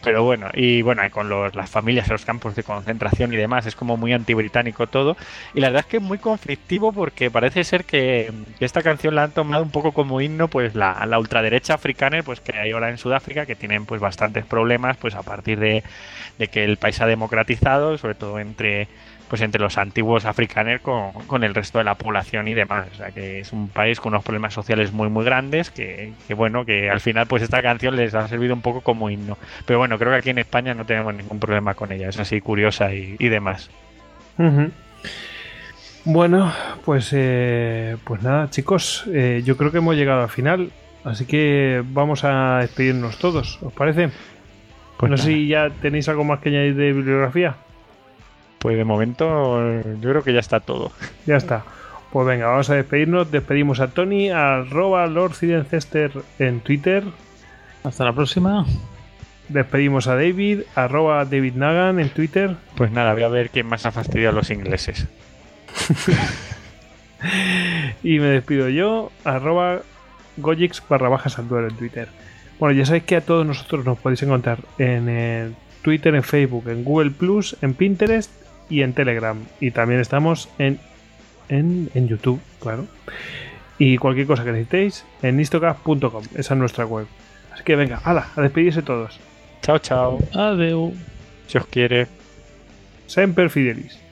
Pero 0.03 0.23
bueno, 0.23 0.49
y 0.53 0.81
bueno, 0.81 1.01
con 1.11 1.29
los- 1.29 1.55
las 1.55 1.69
familias 1.69 2.07
en 2.07 2.13
los 2.13 2.25
campos 2.25 2.55
de 2.55 2.63
concentración 2.63 3.33
y 3.33 3.37
demás, 3.37 3.65
es 3.65 3.75
como 3.75 3.97
muy 3.97 4.13
antibritánico 4.13 4.87
todo. 4.87 5.15
Y 5.53 5.59
la 5.61 5.67
verdad 5.69 5.81
es 5.85 5.91
que 5.91 5.97
es 5.97 6.03
muy 6.03 6.17
conflictivo 6.17 6.91
porque 6.91 7.31
parece 7.31 7.63
ser 7.63 7.85
que, 7.85 8.31
que 8.59 8.65
esta 8.65 8.81
canción 8.81 9.15
la 9.15 9.23
han 9.23 9.31
tomado 9.31 9.63
un 9.63 9.71
poco 9.71 9.91
como 9.91 10.21
himno, 10.21 10.47
pues 10.47 10.75
la, 10.75 11.03
la 11.05 11.19
ultraderecha 11.19 11.73
africana, 11.75 12.21
pues 12.23 12.39
que 12.41 12.57
hay 12.57 12.71
ahora 12.71 12.89
en 12.89 12.97
Sudáfrica, 12.97 13.22
que 13.23 13.55
tienen 13.55 13.85
pues 13.85 14.01
bastantes 14.01 14.45
problemas, 14.45 14.97
pues 14.97 15.15
a 15.15 15.23
partir 15.23 15.59
de, 15.59 15.83
que 16.51 16.63
el 16.63 16.77
país 16.77 17.01
ha 17.01 17.05
democratizado, 17.05 17.97
sobre 17.97 18.15
todo 18.15 18.39
entre 18.39 18.87
pues 19.29 19.41
entre 19.41 19.59
los 19.59 19.79
antiguos 19.79 20.25
africanos 20.25 20.81
con, 20.81 21.43
el 21.43 21.55
resto 21.55 21.79
de 21.79 21.85
la 21.85 21.95
población 21.95 22.47
y 22.47 22.53
demás. 22.53 22.87
O 22.91 22.95
sea 22.95 23.09
que 23.09 23.39
es 23.39 23.51
un 23.51 23.67
país 23.67 23.99
con 23.99 24.13
unos 24.13 24.23
problemas 24.23 24.53
sociales 24.53 24.91
muy 24.91 25.09
muy 25.09 25.25
grandes 25.25 25.71
que, 25.71 26.13
bueno, 26.35 26.65
que 26.65 26.91
al 26.91 26.99
final 26.99 27.25
pues 27.25 27.41
esta 27.41 27.63
canción 27.63 27.95
les 27.95 28.13
ha 28.13 28.27
servido 28.27 28.53
un 28.53 28.61
poco 28.61 28.81
como 28.81 29.09
himno. 29.09 29.37
Pero 29.65 29.79
bueno, 29.79 29.97
creo 29.97 30.11
que 30.11 30.17
aquí 30.17 30.29
en 30.29 30.37
España 30.37 30.75
no 30.75 30.85
tenemos 30.85 31.15
ningún 31.15 31.39
problema 31.39 31.73
con 31.73 31.91
ella, 31.91 32.09
es 32.09 32.19
así 32.19 32.41
curiosa 32.41 32.93
y, 32.93 33.17
demás. 33.27 33.71
Bueno, 36.05 36.51
pues, 36.83 37.09
eh, 37.13 37.95
pues 38.03 38.21
nada, 38.21 38.49
chicos, 38.49 39.05
eh, 39.07 39.41
yo 39.45 39.55
creo 39.55 39.71
que 39.71 39.77
hemos 39.77 39.95
llegado 39.95 40.23
al 40.23 40.29
final, 40.29 40.71
así 41.03 41.25
que 41.25 41.83
vamos 41.85 42.23
a 42.23 42.59
despedirnos 42.59 43.17
todos, 43.17 43.59
¿os 43.61 43.73
parece? 43.73 44.09
Pues 44.97 45.09
no 45.09 45.17
sé 45.17 45.23
si 45.23 45.47
ya 45.47 45.69
tenéis 45.69 46.07
algo 46.07 46.23
más 46.23 46.39
que 46.39 46.49
añadir 46.49 46.75
de 46.75 46.93
bibliografía. 46.93 47.55
Pues 48.59 48.77
de 48.77 48.85
momento 48.85 49.81
yo 49.99 50.09
creo 50.09 50.23
que 50.23 50.33
ya 50.33 50.39
está 50.39 50.61
todo. 50.61 50.91
Ya 51.25 51.35
está. 51.35 51.63
Pues 52.11 52.27
venga, 52.27 52.47
vamos 52.47 52.69
a 52.69 52.75
despedirnos. 52.75 53.29
Despedimos 53.31 53.79
a 53.79 53.87
Tony, 53.89 54.29
arroba 54.29 55.05
Lord 55.07 55.33
Cirencester 55.33 56.11
en 56.39 56.61
Twitter. 56.61 57.03
Hasta 57.83 58.05
la 58.05 58.13
próxima. 58.13 58.65
Despedimos 59.49 60.07
a 60.07 60.15
David, 60.15 60.61
arroba 60.75 61.25
David 61.25 61.55
Nagan 61.55 61.99
en 61.99 62.09
Twitter. 62.09 62.55
Pues 62.75 62.91
nada, 62.91 63.13
voy 63.13 63.23
a 63.23 63.27
ver 63.27 63.49
quién 63.49 63.65
más 63.67 63.85
ha 63.85 63.91
fastidiado 63.91 64.29
a 64.29 64.39
los 64.39 64.49
ingleses. 64.51 65.07
Y 68.03 68.19
me 68.19 68.27
despido 68.27 68.69
yo, 68.69 69.11
arroba 69.23 69.81
Gojix 70.37 70.81
barra 70.87 71.09
bajas 71.09 71.39
al 71.39 71.47
duelo 71.47 71.67
en 71.67 71.75
Twitter. 71.75 72.07
Bueno, 72.59 72.77
ya 72.77 72.85
sabéis 72.85 73.03
que 73.03 73.15
a 73.15 73.21
todos 73.21 73.45
nosotros 73.45 73.85
nos 73.85 73.97
podéis 73.97 74.23
encontrar 74.23 74.59
en 74.77 75.07
eh, 75.09 75.51
Twitter, 75.81 76.15
en 76.15 76.23
Facebook, 76.23 76.69
en 76.69 76.83
Google 76.83 77.11
Plus, 77.11 77.57
en 77.61 77.73
Pinterest 77.73 78.31
y 78.69 78.81
en 78.81 78.93
Telegram. 78.93 79.37
Y 79.59 79.71
también 79.71 79.99
estamos 79.99 80.49
en, 80.59 80.79
en, 81.49 81.89
en 81.93 82.07
YouTube, 82.07 82.39
claro. 82.59 82.85
Y 83.77 83.97
cualquier 83.97 84.27
cosa 84.27 84.43
que 84.43 84.51
necesitéis 84.51 85.05
en 85.21 85.39
istocast.com, 85.39 86.23
esa 86.35 86.53
es 86.53 86.59
nuestra 86.59 86.85
web. 86.85 87.07
Así 87.51 87.63
que 87.63 87.75
venga, 87.75 87.99
hala, 88.03 88.27
a 88.35 88.41
despedirse 88.41 88.81
todos. 88.81 89.19
Chao, 89.61 89.79
chao. 89.79 90.19
Adeu. 90.33 90.93
Si 91.47 91.57
os 91.57 91.65
quiere. 91.67 92.07
Semper 93.07 93.49
Fidelis. 93.49 94.02